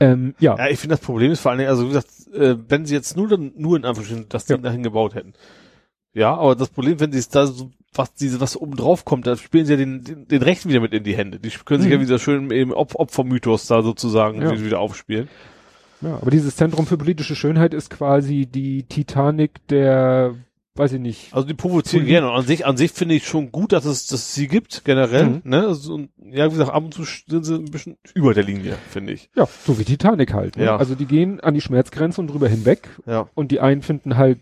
Ähm, 0.00 0.34
ja. 0.40 0.56
Ja, 0.56 0.68
ich 0.68 0.78
finde 0.80 0.96
das 0.96 1.04
Problem 1.04 1.30
ist 1.30 1.40
vor 1.40 1.50
allen 1.52 1.58
Dingen, 1.58 1.70
also 1.70 1.84
wie 1.84 1.88
gesagt, 1.88 2.08
äh, 2.34 2.56
wenn 2.68 2.84
sie 2.84 2.94
jetzt 2.94 3.16
nur 3.16 3.28
dann, 3.28 3.52
nur 3.56 3.76
in 3.76 3.84
Anführungsstrichen 3.84 4.28
das 4.28 4.46
Ding 4.46 4.56
ja. 4.56 4.62
dahin 4.62 4.82
gebaut 4.82 5.14
hätten. 5.14 5.34
Ja, 6.12 6.34
aber 6.34 6.56
das 6.56 6.70
Problem, 6.70 6.98
wenn 6.98 7.12
sie 7.12 7.18
es 7.18 7.28
da 7.28 7.46
so, 7.46 7.70
was 7.94 8.14
diese, 8.14 8.40
was 8.40 8.56
oben 8.56 8.76
drauf 8.76 9.04
kommt, 9.04 9.26
da 9.26 9.36
spielen 9.36 9.66
sie 9.66 9.74
ja 9.74 9.76
den, 9.76 10.02
den, 10.02 10.26
den 10.26 10.42
Rechten 10.42 10.68
wieder 10.68 10.80
mit 10.80 10.92
in 10.92 11.04
die 11.04 11.16
Hände. 11.16 11.38
Die 11.38 11.50
können 11.64 11.82
sich 11.82 11.90
mhm. 11.90 11.98
ja 11.98 12.00
wieder 12.00 12.18
schön 12.18 12.50
im 12.50 12.72
Op 12.72 12.94
Opfermythos 12.96 13.66
da 13.66 13.82
sozusagen 13.82 14.42
ja. 14.42 14.58
wieder 14.60 14.80
aufspielen. 14.80 15.28
Ja, 16.00 16.14
aber 16.14 16.30
dieses 16.30 16.56
Zentrum 16.56 16.86
für 16.86 16.96
politische 16.96 17.36
Schönheit 17.36 17.74
ist 17.74 17.90
quasi 17.90 18.46
die 18.46 18.84
Titanic 18.84 19.66
der 19.68 20.34
weiß 20.80 20.94
ich 20.94 21.00
nicht. 21.00 21.32
Also 21.32 21.46
die 21.46 21.54
provozieren 21.54 22.06
gerne. 22.06 22.28
Und 22.28 22.36
an 22.36 22.46
sich, 22.46 22.66
an 22.66 22.76
sich 22.76 22.90
finde 22.92 23.14
ich 23.14 23.26
schon 23.26 23.52
gut, 23.52 23.72
dass 23.72 23.84
es, 23.84 24.06
dass 24.06 24.20
es 24.20 24.34
sie 24.34 24.48
gibt, 24.48 24.84
generell. 24.84 25.26
Mhm. 25.26 25.42
Ne? 25.44 25.66
Also, 25.66 26.00
ja, 26.18 26.46
wie 26.46 26.50
gesagt, 26.50 26.72
ab 26.72 26.82
und 26.82 26.94
zu 26.94 27.04
sind 27.04 27.44
sie 27.44 27.54
ein 27.54 27.66
bisschen 27.66 27.96
über 28.14 28.34
der 28.34 28.44
Linie, 28.44 28.76
finde 28.88 29.12
ich. 29.12 29.30
Ja, 29.36 29.46
so 29.46 29.78
wie 29.78 29.84
Titanic 29.84 30.32
halt. 30.32 30.56
Ne? 30.56 30.64
Ja. 30.64 30.76
Also 30.76 30.94
die 30.94 31.06
gehen 31.06 31.40
an 31.40 31.54
die 31.54 31.60
Schmerzgrenze 31.60 32.20
und 32.20 32.28
drüber 32.28 32.48
hinweg. 32.48 32.88
Ja. 33.06 33.28
Und 33.34 33.52
die 33.52 33.60
einen 33.60 33.82
finden 33.82 34.16
halt 34.16 34.38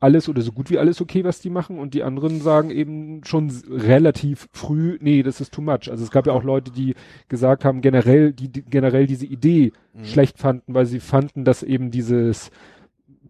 alles 0.00 0.28
oder 0.30 0.40
so 0.40 0.52
gut 0.52 0.70
wie 0.70 0.78
alles 0.78 1.00
okay, 1.00 1.24
was 1.24 1.40
die 1.40 1.50
machen. 1.50 1.78
Und 1.78 1.94
die 1.94 2.02
anderen 2.02 2.40
sagen 2.40 2.70
eben 2.70 3.22
schon 3.24 3.50
relativ 3.68 4.48
früh, 4.52 4.98
nee, 5.00 5.22
das 5.22 5.40
ist 5.40 5.52
too 5.52 5.60
much. 5.60 5.90
Also 5.90 6.02
es 6.02 6.10
gab 6.10 6.26
ja 6.26 6.32
auch 6.32 6.42
Leute, 6.42 6.70
die 6.70 6.94
gesagt 7.28 7.64
haben, 7.64 7.82
generell, 7.82 8.32
die, 8.32 8.48
die 8.48 8.62
generell 8.62 9.06
diese 9.06 9.26
Idee 9.26 9.72
mhm. 9.92 10.04
schlecht 10.04 10.38
fanden, 10.38 10.74
weil 10.74 10.86
sie 10.86 11.00
fanden, 11.00 11.44
dass 11.44 11.62
eben 11.62 11.90
dieses 11.90 12.50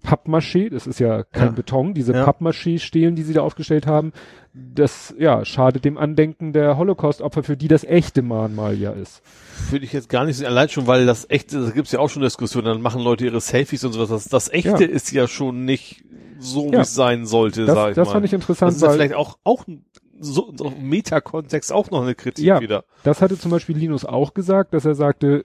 Pappmaché, 0.03 0.71
das 0.71 0.87
ist 0.87 1.01
ja 1.01 1.23
kein 1.25 1.49
ja. 1.49 1.53
Beton, 1.53 1.95
diese 1.95 2.13
ja. 2.13 2.25
Pappmaché-Stelen, 2.25 3.17
die 3.17 3.23
sie 3.23 3.35
da 3.35 3.43
aufgestellt 3.43 3.87
haben, 3.87 4.13
das 4.53 5.15
ja 5.19 5.45
schadet 5.45 5.85
dem 5.85 5.99
Andenken 5.99 6.53
der 6.53 6.77
Holocaust-Opfer, 6.77 7.43
für 7.43 7.57
die 7.57 7.69
das 7.69 7.85
echte 7.85 8.23
Mahnmal 8.23 8.77
ja 8.77 8.93
ist. 8.93 9.23
Würde 9.71 9.85
ich 9.85 9.93
jetzt 9.93 10.09
gar 10.09 10.25
nicht 10.25 10.37
so, 10.37 10.47
allein 10.47 10.69
schon, 10.69 10.87
weil 10.87 11.07
das 11.07 11.29
echte, 11.29 11.65
da 11.65 11.71
gibt's 11.71 11.93
ja 11.93 12.01
auch 12.01 12.11
schon 12.11 12.23
Diskussionen, 12.23 12.67
dann 12.67 12.83
machen 12.83 13.03
Leute 13.03 13.25
ihre 13.25 13.41
Selfies 13.41 13.85
und 13.85 13.93
sowas. 13.93 14.09
Das, 14.09 14.25
das 14.25 14.53
echte 14.53 14.85
ja. 14.85 14.91
ist 14.91 15.13
ja 15.13 15.29
schon 15.29 15.65
nicht 15.65 16.05
so, 16.39 16.73
wie 16.73 16.77
es 16.77 16.95
sein 16.95 17.27
sollte, 17.27 17.67
das, 17.67 17.75
sag 17.75 17.91
ich 17.91 17.97
das 17.97 18.09
mal. 18.09 18.13
fand 18.15 18.27
ich 18.27 18.33
interessant. 18.33 18.71
Das 18.71 18.77
ist 18.77 18.83
ja 18.83 18.91
vielleicht 18.91 19.15
auch, 19.15 19.39
auch 19.45 19.65
so, 20.19 20.53
so 20.57 20.71
Metakontext 20.71 21.73
auch 21.73 21.91
noch 21.91 22.03
eine 22.03 22.15
Kritik 22.15 22.45
ja, 22.45 22.61
wieder. 22.61 22.85
Das 23.05 23.23
hatte 23.23 23.39
zum 23.39 23.51
Beispiel 23.51 23.77
Linus 23.77 24.05
auch 24.05 24.35
gesagt, 24.35 24.75
dass 24.75 24.85
er 24.85 24.95
sagte, 24.95 25.45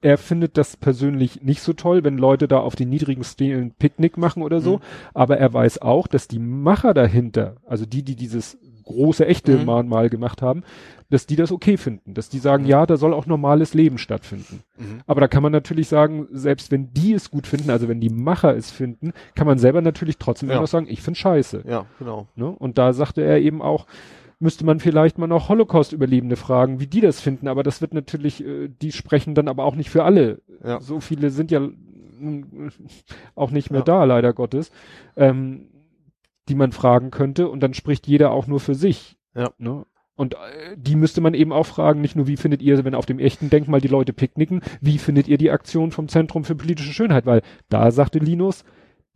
er 0.00 0.18
findet 0.18 0.58
das 0.58 0.76
persönlich 0.76 1.42
nicht 1.42 1.62
so 1.62 1.72
toll, 1.72 2.04
wenn 2.04 2.18
Leute 2.18 2.48
da 2.48 2.58
auf 2.58 2.76
den 2.76 2.88
niedrigen 2.88 3.24
Stelen 3.24 3.72
Picknick 3.72 4.16
machen 4.16 4.42
oder 4.42 4.60
so. 4.60 4.76
Mhm. 4.76 4.82
Aber 5.14 5.38
er 5.38 5.52
weiß 5.52 5.82
auch, 5.82 6.06
dass 6.06 6.28
die 6.28 6.38
Macher 6.38 6.92
dahinter, 6.92 7.56
also 7.66 7.86
die, 7.86 8.02
die 8.02 8.16
dieses 8.16 8.58
große, 8.86 9.26
echte 9.26 9.58
mhm. 9.58 9.64
Mahnmal 9.64 10.08
gemacht 10.08 10.42
haben, 10.42 10.62
dass 11.10 11.26
die 11.26 11.36
das 11.36 11.52
okay 11.52 11.76
finden, 11.76 12.14
dass 12.14 12.28
die 12.28 12.38
sagen, 12.38 12.64
mhm. 12.64 12.70
ja, 12.70 12.86
da 12.86 12.96
soll 12.96 13.14
auch 13.14 13.26
normales 13.26 13.74
Leben 13.74 13.98
stattfinden. 13.98 14.62
Mhm. 14.78 15.00
Aber 15.06 15.20
da 15.20 15.28
kann 15.28 15.42
man 15.42 15.52
natürlich 15.52 15.88
sagen, 15.88 16.26
selbst 16.32 16.70
wenn 16.70 16.92
die 16.92 17.12
es 17.12 17.30
gut 17.30 17.46
finden, 17.46 17.70
also 17.70 17.88
wenn 17.88 18.00
die 18.00 18.10
Macher 18.10 18.56
es 18.56 18.70
finden, 18.70 19.12
kann 19.34 19.46
man 19.46 19.58
selber 19.58 19.82
natürlich 19.82 20.18
trotzdem 20.18 20.48
ja. 20.50 20.56
immer 20.56 20.66
sagen, 20.66 20.86
ich 20.88 21.02
finde 21.02 21.18
scheiße. 21.18 21.64
Ja, 21.68 21.86
genau. 21.98 22.28
Ne? 22.34 22.46
Und 22.48 22.78
da 22.78 22.92
sagte 22.92 23.22
er 23.22 23.40
eben 23.40 23.60
auch, 23.60 23.86
müsste 24.38 24.64
man 24.64 24.80
vielleicht 24.80 25.18
mal 25.18 25.26
noch 25.26 25.48
Holocaust-Überlebende 25.48 26.36
fragen, 26.36 26.80
wie 26.80 26.86
die 26.86 27.00
das 27.00 27.20
finden. 27.20 27.48
Aber 27.48 27.62
das 27.62 27.80
wird 27.80 27.94
natürlich, 27.94 28.44
äh, 28.44 28.68
die 28.68 28.92
sprechen 28.92 29.34
dann 29.34 29.48
aber 29.48 29.64
auch 29.64 29.74
nicht 29.74 29.90
für 29.90 30.04
alle. 30.04 30.42
Ja. 30.62 30.80
So 30.80 31.00
viele 31.00 31.30
sind 31.30 31.50
ja 31.50 31.68
auch 33.34 33.50
nicht 33.50 33.70
mehr 33.70 33.80
ja. 33.80 33.84
da, 33.84 34.04
leider 34.04 34.32
Gottes, 34.32 34.70
ähm, 35.16 35.68
die 36.48 36.54
man 36.54 36.72
fragen 36.72 37.10
könnte. 37.10 37.48
Und 37.48 37.60
dann 37.60 37.74
spricht 37.74 38.06
jeder 38.06 38.30
auch 38.30 38.46
nur 38.46 38.60
für 38.60 38.74
sich. 38.74 39.16
Ja. 39.34 39.50
Ne? 39.58 39.86
Und 40.16 40.34
äh, 40.34 40.76
die 40.76 40.96
müsste 40.96 41.20
man 41.20 41.34
eben 41.34 41.52
auch 41.52 41.66
fragen, 41.66 42.00
nicht 42.00 42.16
nur, 42.16 42.26
wie 42.26 42.36
findet 42.36 42.62
ihr, 42.62 42.84
wenn 42.84 42.94
auf 42.94 43.06
dem 43.06 43.18
echten 43.18 43.50
Denkmal 43.50 43.80
die 43.80 43.88
Leute 43.88 44.12
picknicken, 44.12 44.62
wie 44.80 44.98
findet 44.98 45.28
ihr 45.28 45.38
die 45.38 45.50
Aktion 45.50 45.92
vom 45.92 46.08
Zentrum 46.08 46.44
für 46.44 46.54
politische 46.54 46.92
Schönheit? 46.92 47.26
Weil 47.26 47.42
da 47.68 47.90
sagte 47.90 48.18
Linus, 48.18 48.64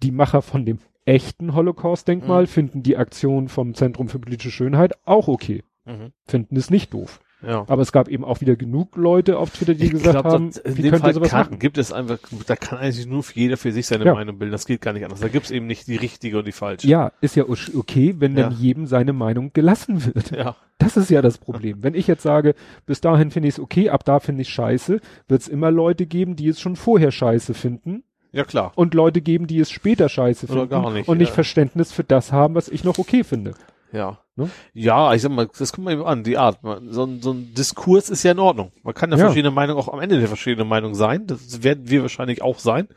die 0.02 0.12
Macher 0.12 0.42
von 0.42 0.64
dem 0.64 0.78
echten 1.04 1.54
Holocaust-Denkmal 1.54 2.42
mhm. 2.42 2.48
finden 2.48 2.82
die 2.82 2.96
Aktion 2.96 3.48
vom 3.48 3.74
Zentrum 3.74 4.08
für 4.08 4.18
politische 4.18 4.50
Schönheit 4.50 4.92
auch 5.04 5.28
okay. 5.28 5.62
Mhm. 5.84 6.12
Finden 6.26 6.56
es 6.56 6.70
nicht 6.70 6.94
doof. 6.94 7.20
Ja. 7.42 7.64
Aber 7.68 7.82
es 7.82 7.92
gab 7.92 8.08
eben 8.08 8.24
auch 8.24 8.40
wieder 8.40 8.56
genug 8.56 8.96
Leute 8.96 9.38
auf 9.38 9.50
Twitter, 9.50 9.74
die 9.74 9.86
ich 9.86 9.90
gesagt 9.92 10.12
glaub, 10.12 10.24
haben, 10.26 10.50
das, 10.50 10.62
wie 10.64 10.82
könnt 10.82 11.00
Fall 11.00 11.10
ihr 11.10 11.14
sowas 11.14 11.30
kann, 11.30 11.46
machen? 11.46 11.58
Gibt 11.58 11.78
es 11.78 11.92
einfach, 11.92 12.18
da 12.46 12.56
kann 12.56 12.78
eigentlich 12.78 13.06
nur 13.06 13.24
jeder 13.34 13.56
für 13.56 13.72
sich 13.72 13.86
seine 13.86 14.04
ja. 14.04 14.14
Meinung 14.14 14.38
bilden. 14.38 14.52
Das 14.52 14.66
geht 14.66 14.80
gar 14.82 14.92
nicht 14.92 15.04
anders. 15.04 15.20
Da 15.20 15.28
gibt 15.28 15.46
es 15.46 15.50
eben 15.50 15.66
nicht 15.66 15.86
die 15.86 15.96
richtige 15.96 16.38
und 16.38 16.46
die 16.46 16.52
falsche. 16.52 16.86
Ja, 16.86 17.12
ist 17.20 17.36
ja 17.36 17.44
okay, 17.48 18.14
wenn 18.18 18.36
ja. 18.36 18.44
dann 18.44 18.58
jedem 18.58 18.86
seine 18.86 19.12
Meinung 19.12 19.52
gelassen 19.52 20.04
wird. 20.04 20.32
Ja. 20.32 20.56
Das 20.78 20.96
ist 20.96 21.10
ja 21.10 21.22
das 21.22 21.38
Problem. 21.38 21.82
wenn 21.82 21.94
ich 21.94 22.06
jetzt 22.06 22.22
sage, 22.22 22.54
bis 22.86 23.00
dahin 23.00 23.30
finde 23.30 23.48
ich 23.48 23.54
es 23.54 23.60
okay, 23.60 23.90
ab 23.90 24.04
da 24.04 24.20
finde 24.20 24.42
ich 24.42 24.48
scheiße, 24.48 25.00
wird 25.28 25.40
es 25.40 25.48
immer 25.48 25.70
Leute 25.70 26.06
geben, 26.06 26.36
die 26.36 26.48
es 26.48 26.60
schon 26.60 26.76
vorher 26.76 27.10
scheiße 27.10 27.54
finden 27.54 28.02
ja, 28.32 28.44
klar. 28.44 28.72
Und 28.74 28.94
Leute 28.94 29.20
geben, 29.20 29.46
die 29.46 29.58
es 29.58 29.70
später 29.70 30.08
scheiße 30.08 30.46
finden. 30.46 30.62
Oder 30.62 30.68
gar 30.68 30.90
nicht, 30.90 31.08
und 31.08 31.18
nicht 31.18 31.28
ja. 31.28 31.34
Verständnis 31.34 31.92
für 31.92 32.04
das 32.04 32.32
haben, 32.32 32.54
was 32.54 32.68
ich 32.68 32.84
noch 32.84 32.98
okay 32.98 33.24
finde. 33.24 33.54
Ja. 33.92 34.18
Ne? 34.36 34.50
Ja, 34.72 35.14
ich 35.14 35.22
sag 35.22 35.32
mal, 35.32 35.48
das 35.58 35.72
kommt 35.72 35.86
mal 35.86 35.92
eben 35.92 36.04
an, 36.04 36.22
die 36.22 36.38
Art. 36.38 36.60
So 36.62 37.04
ein, 37.04 37.20
so 37.20 37.32
ein 37.32 37.54
Diskurs 37.54 38.08
ist 38.08 38.22
ja 38.22 38.32
in 38.32 38.38
Ordnung. 38.38 38.72
Man 38.82 38.94
kann 38.94 39.10
ja, 39.10 39.18
ja. 39.18 39.24
verschiedene 39.24 39.50
Meinungen 39.50 39.80
auch 39.80 39.92
am 39.92 40.00
Ende 40.00 40.18
der 40.18 40.28
verschiedene 40.28 40.64
Meinung 40.64 40.94
sein. 40.94 41.26
Das 41.26 41.62
werden 41.62 41.90
wir 41.90 42.02
wahrscheinlich 42.02 42.42
auch 42.42 42.58
sein. 42.58 42.88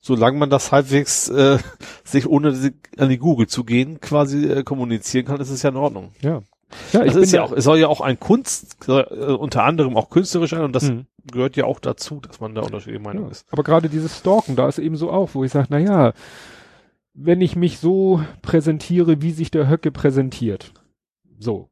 Solange 0.00 0.38
man 0.38 0.48
das 0.48 0.72
halbwegs 0.72 1.28
äh, 1.28 1.58
sich 2.04 2.26
ohne 2.26 2.72
an 2.96 3.08
die 3.08 3.18
Google 3.18 3.46
zu 3.46 3.64
gehen 3.64 4.00
quasi 4.00 4.46
äh, 4.46 4.62
kommunizieren 4.62 5.26
kann, 5.26 5.40
ist 5.40 5.50
es 5.50 5.62
ja 5.62 5.70
in 5.70 5.76
Ordnung. 5.76 6.12
Ja. 6.20 6.42
Ja, 6.92 7.04
das 7.04 7.16
ist 7.16 7.32
ja 7.32 7.42
auch, 7.42 7.52
es 7.52 7.64
soll 7.64 7.78
ja 7.78 7.88
auch 7.88 8.00
ein 8.00 8.20
Kunst, 8.20 8.76
äh, 8.88 8.92
unter 8.92 9.64
anderem 9.64 9.96
auch 9.96 10.10
künstlerisch 10.10 10.50
sein 10.50 10.62
und 10.62 10.74
das 10.74 10.90
mhm. 10.90 11.06
gehört 11.30 11.56
ja 11.56 11.64
auch 11.64 11.80
dazu, 11.80 12.20
dass 12.20 12.40
man 12.40 12.54
da 12.54 12.62
unterschiedliche 12.62 13.02
Meinung 13.02 13.24
ja, 13.24 13.30
ist. 13.30 13.46
Aber 13.50 13.62
gerade 13.62 13.88
dieses 13.88 14.18
Stalken, 14.18 14.56
da 14.56 14.68
ist 14.68 14.78
eben 14.78 14.96
so 14.96 15.10
auch, 15.10 15.30
wo 15.34 15.44
ich 15.44 15.52
sage, 15.52 15.68
na 15.70 15.78
ja, 15.78 16.12
wenn 17.14 17.40
ich 17.40 17.56
mich 17.56 17.78
so 17.78 18.22
präsentiere, 18.42 19.22
wie 19.22 19.32
sich 19.32 19.50
der 19.50 19.68
Höcke 19.68 19.90
präsentiert, 19.90 20.72
so, 21.38 21.68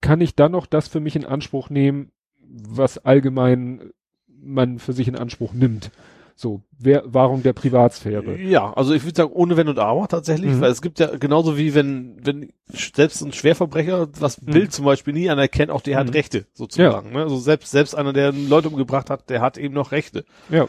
kann 0.00 0.20
ich 0.20 0.34
dann 0.34 0.52
noch 0.52 0.66
das 0.66 0.88
für 0.88 1.00
mich 1.00 1.16
in 1.16 1.24
Anspruch 1.24 1.68
nehmen, 1.68 2.12
was 2.38 2.98
allgemein 2.98 3.90
man 4.26 4.78
für 4.78 4.92
sich 4.92 5.08
in 5.08 5.16
Anspruch 5.16 5.52
nimmt? 5.52 5.90
So, 6.38 6.60
wer, 6.78 7.02
Wahrung 7.06 7.42
der 7.42 7.54
Privatsphäre. 7.54 8.38
Ja, 8.38 8.70
also 8.74 8.92
ich 8.92 9.04
würde 9.04 9.16
sagen, 9.16 9.32
ohne 9.32 9.56
Wenn 9.56 9.68
und 9.68 9.78
Aber 9.78 10.06
tatsächlich, 10.06 10.50
mhm. 10.50 10.60
weil 10.60 10.70
es 10.70 10.82
gibt 10.82 10.98
ja 10.98 11.16
genauso 11.16 11.56
wie 11.56 11.74
wenn, 11.74 12.18
wenn 12.22 12.52
selbst 12.68 13.22
ein 13.22 13.32
Schwerverbrecher, 13.32 14.08
was 14.20 14.42
mhm. 14.42 14.52
Bild 14.52 14.72
zum 14.72 14.84
Beispiel 14.84 15.14
nie 15.14 15.30
anerkennt, 15.30 15.70
auch 15.70 15.80
der 15.80 15.96
mhm. 15.96 16.08
hat 16.08 16.14
Rechte, 16.14 16.46
sozusagen. 16.52 17.08
Ja. 17.08 17.14
Ne? 17.14 17.22
Also 17.22 17.38
selbst, 17.38 17.70
selbst 17.70 17.94
einer, 17.94 18.12
der 18.12 18.32
Leute 18.32 18.68
umgebracht 18.68 19.08
hat, 19.08 19.30
der 19.30 19.40
hat 19.40 19.56
eben 19.56 19.72
noch 19.72 19.92
Rechte. 19.92 20.26
Ja. 20.50 20.68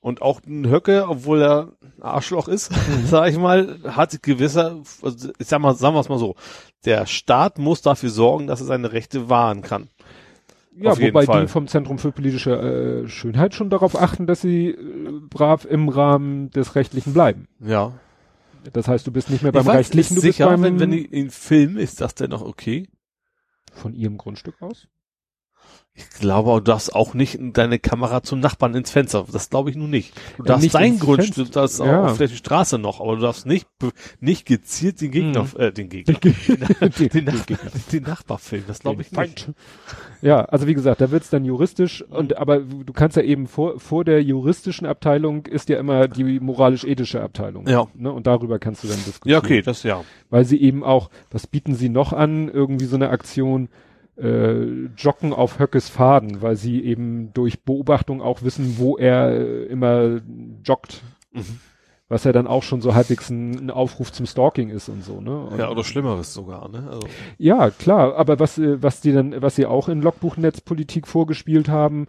Und 0.00 0.22
auch 0.22 0.40
ein 0.44 0.68
Höcke, 0.68 1.06
obwohl 1.08 1.40
er 1.40 1.68
ein 1.80 2.02
Arschloch 2.02 2.48
ist, 2.48 2.72
mhm. 2.72 3.06
sag 3.06 3.28
ich 3.28 3.38
mal, 3.38 3.78
hat 3.84 4.24
gewisser, 4.24 4.80
also 5.02 5.30
ich 5.38 5.46
sag 5.46 5.60
mal, 5.60 5.76
sagen 5.76 5.94
wir 5.94 6.00
es 6.00 6.08
mal 6.08 6.18
so, 6.18 6.34
der 6.84 7.06
Staat 7.06 7.58
muss 7.58 7.80
dafür 7.80 8.10
sorgen, 8.10 8.48
dass 8.48 8.60
er 8.60 8.66
seine 8.66 8.90
Rechte 8.90 9.28
wahren 9.28 9.62
kann. 9.62 9.88
Ja, 10.76 10.98
wobei 10.98 11.26
Fall. 11.26 11.42
die 11.42 11.48
vom 11.48 11.68
Zentrum 11.68 11.98
für 11.98 12.10
politische 12.10 13.04
äh, 13.04 13.08
Schönheit 13.08 13.54
schon 13.54 13.70
darauf 13.70 14.00
achten, 14.00 14.26
dass 14.26 14.40
sie 14.40 14.70
äh, 14.70 15.20
brav 15.30 15.64
im 15.64 15.88
Rahmen 15.88 16.50
des 16.50 16.74
Rechtlichen 16.74 17.12
bleiben. 17.12 17.46
Ja. 17.60 17.92
Das 18.72 18.88
heißt, 18.88 19.06
du 19.06 19.12
bist 19.12 19.30
nicht 19.30 19.42
mehr 19.42 19.52
beim 19.52 19.66
weiß, 19.66 19.76
Rechtlichen, 19.76 20.14
du 20.16 20.20
sicher, 20.20 20.48
bist 20.48 20.62
beim... 20.62 20.80
Wenn, 20.80 20.90
wenn 20.90 20.92
in 20.92 21.30
Film 21.30 21.76
ist 21.76 22.00
das 22.00 22.14
denn 22.14 22.30
noch 22.30 22.42
okay? 22.42 22.88
Von 23.72 23.94
ihrem 23.94 24.16
Grundstück 24.16 24.60
aus? 24.60 24.88
Ich 25.96 26.08
glaube, 26.18 26.50
du 26.54 26.60
darfst 26.60 26.92
auch 26.92 27.14
nicht 27.14 27.38
deine 27.40 27.78
Kamera 27.78 28.24
zum 28.24 28.40
Nachbarn 28.40 28.74
ins 28.74 28.90
Fenster. 28.90 29.26
Das 29.30 29.48
glaube 29.48 29.70
ich 29.70 29.76
nun 29.76 29.90
nicht. 29.90 30.12
Du 30.36 30.42
darfst 30.42 30.74
dein 30.74 30.98
Grundstück, 30.98 31.52
das 31.52 31.78
ja. 31.78 31.84
auch 31.84 32.10
auf 32.10 32.18
der 32.18 32.26
Straße 32.26 32.78
noch, 32.78 33.00
aber 33.00 33.14
du 33.14 33.22
darfst 33.22 33.46
nicht, 33.46 33.68
nicht 34.18 34.44
gezielt 34.44 35.00
den 35.00 35.12
Gegner, 35.12 35.44
mhm. 35.44 35.60
äh, 35.60 35.72
den 35.72 35.88
Gegner, 35.88 36.14
den, 36.18 36.34
den, 36.98 37.10
den, 37.10 37.24
Nach 37.24 37.46
den 37.92 38.02
Nachbar 38.02 38.38
filmen. 38.38 38.64
Das 38.66 38.80
glaube 38.80 39.02
ich 39.02 39.12
nicht. 39.12 39.50
Ja, 40.20 40.40
also 40.46 40.66
wie 40.66 40.74
gesagt, 40.74 41.00
da 41.00 41.12
wird's 41.12 41.30
dann 41.30 41.44
juristisch 41.44 42.02
und, 42.02 42.38
aber 42.38 42.58
du 42.58 42.92
kannst 42.92 43.16
ja 43.16 43.22
eben 43.22 43.46
vor, 43.46 43.78
vor 43.78 44.04
der 44.04 44.20
juristischen 44.20 44.88
Abteilung 44.88 45.46
ist 45.46 45.68
ja 45.68 45.78
immer 45.78 46.08
die 46.08 46.40
moralisch-ethische 46.40 47.22
Abteilung. 47.22 47.68
Ja. 47.68 47.86
Ne? 47.94 48.10
Und 48.10 48.26
darüber 48.26 48.58
kannst 48.58 48.82
du 48.82 48.88
dann 48.88 48.96
diskutieren. 48.96 49.32
Ja, 49.32 49.38
okay, 49.38 49.62
das 49.62 49.84
ja. 49.84 50.02
Weil 50.30 50.44
sie 50.44 50.60
eben 50.60 50.82
auch, 50.82 51.08
was 51.30 51.46
bieten 51.46 51.76
sie 51.76 51.88
noch 51.88 52.12
an? 52.12 52.48
Irgendwie 52.48 52.86
so 52.86 52.96
eine 52.96 53.10
Aktion, 53.10 53.68
äh, 54.16 54.86
joggen 54.96 55.32
auf 55.32 55.58
Höckes 55.58 55.88
Faden, 55.88 56.42
weil 56.42 56.56
sie 56.56 56.84
eben 56.84 57.32
durch 57.34 57.62
Beobachtung 57.62 58.22
auch 58.22 58.42
wissen, 58.42 58.76
wo 58.78 58.96
er 58.96 59.30
äh, 59.30 59.64
immer 59.64 60.20
joggt. 60.62 61.02
Mhm. 61.32 61.60
Was 62.08 62.24
ja 62.24 62.32
dann 62.32 62.46
auch 62.46 62.62
schon 62.62 62.82
so 62.82 62.94
halbwegs 62.94 63.30
ein, 63.30 63.66
ein, 63.66 63.70
Aufruf 63.70 64.12
zum 64.12 64.26
Stalking 64.26 64.68
ist 64.68 64.88
und 64.90 65.02
so, 65.02 65.20
ne? 65.22 65.46
Und 65.46 65.58
ja, 65.58 65.70
oder 65.70 65.82
Schlimmeres 65.82 66.34
sogar, 66.34 66.68
ne? 66.68 66.86
Also. 66.86 67.08
Ja, 67.38 67.70
klar, 67.70 68.14
aber 68.16 68.38
was, 68.38 68.58
äh, 68.58 68.82
was 68.82 69.00
die 69.00 69.12
dann, 69.12 69.40
was 69.40 69.56
sie 69.56 69.66
auch 69.66 69.88
in 69.88 70.02
Logbuchnetzpolitik 70.02 71.08
vorgespielt 71.08 71.68
haben, 71.68 72.06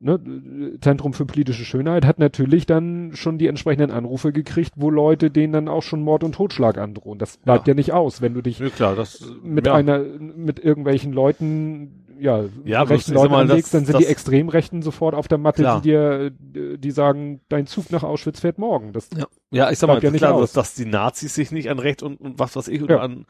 ne, 0.00 0.78
Zentrum 0.80 1.12
für 1.12 1.26
politische 1.26 1.64
Schönheit 1.64 2.04
hat 2.04 2.18
natürlich 2.18 2.66
dann 2.66 3.12
schon 3.14 3.38
die 3.38 3.46
entsprechenden 3.46 3.90
Anrufe 3.90 4.32
gekriegt, 4.32 4.72
wo 4.76 4.90
Leute 4.90 5.30
denen 5.30 5.52
dann 5.52 5.68
auch 5.68 5.82
schon 5.82 6.02
Mord 6.02 6.24
und 6.24 6.34
Totschlag 6.34 6.78
androhen. 6.78 7.18
Das 7.18 7.38
bleibt 7.38 7.66
ja, 7.66 7.72
ja 7.72 7.76
nicht 7.76 7.92
aus, 7.92 8.22
wenn 8.22 8.34
du 8.34 8.42
dich 8.42 8.58
ja, 8.58 8.68
klar, 8.70 8.94
das, 8.94 9.24
mit 9.42 9.66
ja. 9.66 9.74
einer, 9.74 9.98
mit 9.98 10.58
irgendwelchen 10.58 11.12
Leuten, 11.12 12.04
ja, 12.20 12.44
ja 12.64 12.82
rechten 12.82 13.14
Leuten 13.14 13.32
mal, 13.32 13.42
anlegst, 13.42 13.66
das, 13.66 13.70
dann 13.72 13.84
sind 13.86 13.94
das, 13.94 14.02
die 14.02 14.08
Extremrechten 14.08 14.82
sofort 14.82 15.14
auf 15.14 15.28
der 15.28 15.38
Matte, 15.38 15.62
klar. 15.62 15.80
die 15.80 15.88
dir, 15.88 16.30
die 16.78 16.90
sagen, 16.90 17.40
dein 17.48 17.66
Zug 17.66 17.90
nach 17.90 18.02
Auschwitz 18.02 18.40
fährt 18.40 18.58
morgen. 18.58 18.92
Das 18.92 19.08
ja. 19.16 19.26
ja, 19.50 19.70
ich 19.70 19.78
sag 19.78 19.88
mal, 19.88 20.02
ja 20.02 20.10
nicht 20.10 20.20
klar, 20.20 20.40
dass, 20.40 20.52
dass 20.52 20.74
die 20.74 20.86
Nazis 20.86 21.34
sich 21.34 21.50
nicht 21.52 21.70
an 21.70 21.78
Recht 21.78 22.02
und, 22.02 22.20
und 22.20 22.38
was 22.38 22.56
was 22.56 22.68
ich 22.68 22.82
oder 22.82 23.02
an 23.02 23.26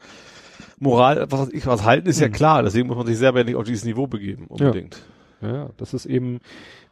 Moral, 0.79 1.27
was 1.29 1.41
weiß 1.41 1.49
ich 1.51 1.67
was 1.67 1.83
halten, 1.83 2.07
ist 2.07 2.19
ja 2.19 2.27
hm. 2.27 2.33
klar. 2.33 2.63
Deswegen 2.63 2.87
muss 2.87 2.97
man 2.97 3.05
sich 3.05 3.17
selber 3.17 3.43
nicht 3.43 3.55
auf 3.55 3.65
dieses 3.65 3.85
Niveau 3.85 4.07
begeben, 4.07 4.47
unbedingt. 4.47 5.01
Ja. 5.41 5.69
Das 5.77 5.93
ist 5.93 6.05
eben, 6.05 6.39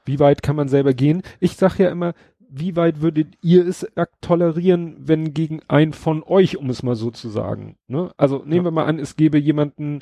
wie 0.05 0.19
weit 0.19 0.43
kann 0.43 0.55
man 0.55 0.67
selber 0.67 0.93
gehen? 0.93 1.21
Ich 1.39 1.55
sag 1.55 1.77
ja 1.77 1.89
immer, 1.89 2.13
wie 2.49 2.75
weit 2.75 3.01
würdet 3.01 3.27
ihr 3.41 3.67
es 3.67 3.85
tolerieren, 4.21 4.95
wenn 4.99 5.33
gegen 5.33 5.61
einen 5.67 5.93
von 5.93 6.23
euch, 6.23 6.57
um 6.57 6.69
es 6.69 6.83
mal 6.83 6.95
so 6.95 7.11
zu 7.11 7.29
sagen, 7.29 7.75
ne? 7.87 8.11
Also 8.17 8.37
nehmen 8.39 8.57
ja. 8.57 8.63
wir 8.65 8.71
mal 8.71 8.85
an, 8.85 8.99
es 8.99 9.17
gäbe 9.17 9.37
jemanden, 9.37 9.99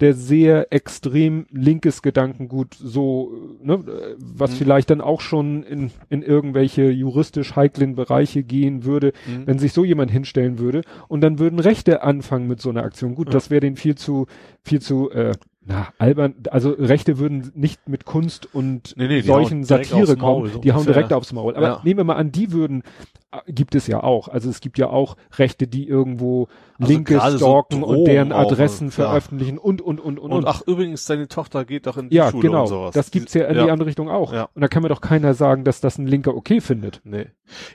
der 0.00 0.14
sehr 0.14 0.72
extrem 0.72 1.46
linkes 1.50 2.00
Gedankengut 2.00 2.74
so, 2.74 3.32
ne, 3.62 3.84
was 4.16 4.52
mhm. 4.52 4.54
vielleicht 4.54 4.90
dann 4.90 5.00
auch 5.02 5.20
schon 5.20 5.62
in, 5.62 5.90
in 6.08 6.22
irgendwelche 6.22 6.90
juristisch 6.90 7.54
heiklen 7.54 7.94
Bereiche 7.94 8.42
gehen 8.42 8.84
würde, 8.84 9.12
mhm. 9.26 9.46
wenn 9.46 9.58
sich 9.58 9.74
so 9.74 9.84
jemand 9.84 10.10
hinstellen 10.10 10.58
würde 10.58 10.82
und 11.08 11.20
dann 11.20 11.38
würden 11.38 11.58
Rechte 11.58 12.02
anfangen 12.02 12.48
mit 12.48 12.60
so 12.60 12.70
einer 12.70 12.82
Aktion. 12.82 13.14
Gut, 13.14 13.28
ja. 13.28 13.32
das 13.32 13.50
wäre 13.50 13.60
denen 13.60 13.76
viel 13.76 13.94
zu, 13.94 14.26
viel 14.62 14.80
zu, 14.80 15.10
äh, 15.10 15.34
na, 15.62 15.88
albern, 15.98 16.36
also 16.50 16.70
Rechte 16.70 17.18
würden 17.18 17.52
nicht 17.54 17.86
mit 17.86 18.06
Kunst 18.06 18.48
und 18.54 18.94
nee, 18.96 19.08
nee, 19.08 19.20
solchen 19.20 19.62
Satire 19.62 20.16
kommen, 20.16 20.62
die 20.62 20.72
hauen 20.72 20.86
direkt 20.86 21.12
aufs 21.12 21.34
Maul. 21.34 21.54
Aber 21.54 21.66
ja. 21.66 21.80
nehmen 21.84 21.98
wir 21.98 22.04
mal 22.04 22.16
an, 22.16 22.32
die 22.32 22.50
würden, 22.50 22.82
äh, 23.30 23.52
gibt 23.52 23.74
es 23.74 23.86
ja 23.86 24.02
auch. 24.02 24.28
Also 24.28 24.48
es 24.48 24.62
gibt 24.62 24.78
ja 24.78 24.88
auch 24.88 25.18
Rechte, 25.36 25.66
die 25.66 25.86
irgendwo 25.86 26.48
also 26.78 26.90
Linke 26.90 27.20
stalken 27.20 27.80
so 27.80 27.86
und 27.86 28.06
deren 28.06 28.32
Adressen 28.32 28.88
auch, 28.88 28.92
veröffentlichen 28.92 29.58
und, 29.58 29.82
und, 29.82 30.00
und, 30.00 30.18
und, 30.18 30.30
und. 30.30 30.32
Und 30.32 30.46
ach, 30.46 30.62
übrigens, 30.66 31.04
deine 31.04 31.28
Tochter 31.28 31.66
geht 31.66 31.86
doch 31.86 31.98
in 31.98 32.08
die 32.08 32.16
ja, 32.16 32.30
Schule 32.30 32.48
genau. 32.48 32.62
und 32.62 32.68
sowas. 32.68 32.94
Das 32.94 33.10
gibt's 33.10 33.34
ja 33.34 33.44
in 33.44 33.56
ja. 33.56 33.64
die 33.64 33.70
andere 33.70 33.86
Richtung 33.88 34.08
auch. 34.08 34.32
Ja. 34.32 34.48
Und 34.54 34.62
da 34.62 34.68
kann 34.68 34.82
mir 34.82 34.88
doch 34.88 35.02
keiner 35.02 35.34
sagen, 35.34 35.64
dass 35.64 35.82
das 35.82 35.98
ein 35.98 36.06
Linker 36.06 36.34
okay 36.34 36.62
findet. 36.62 37.02
Nee. 37.04 37.26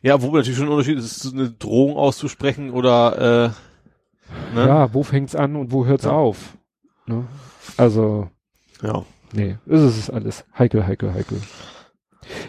Ja, 0.01 0.23
wo 0.23 0.35
natürlich 0.35 0.57
schon 0.57 0.65
ein 0.65 0.71
Unterschied 0.71 0.97
ist, 0.97 1.31
eine 1.31 1.51
Drohung 1.51 1.97
auszusprechen 1.97 2.71
oder, 2.71 3.53
äh, 3.53 4.55
ne? 4.55 4.67
Ja, 4.67 4.93
wo 4.95 5.03
fängt's 5.03 5.35
an 5.35 5.55
und 5.55 5.71
wo 5.71 5.85
hört's 5.85 6.07
auf? 6.07 6.57
Ne? 7.05 7.25
Also, 7.77 8.29
ja. 8.81 9.05
Nee, 9.33 9.57
ist 9.65 9.81
es 9.81 10.09
alles 10.09 10.45
heikel, 10.57 10.85
heikel, 10.87 11.13
heikel. 11.13 11.41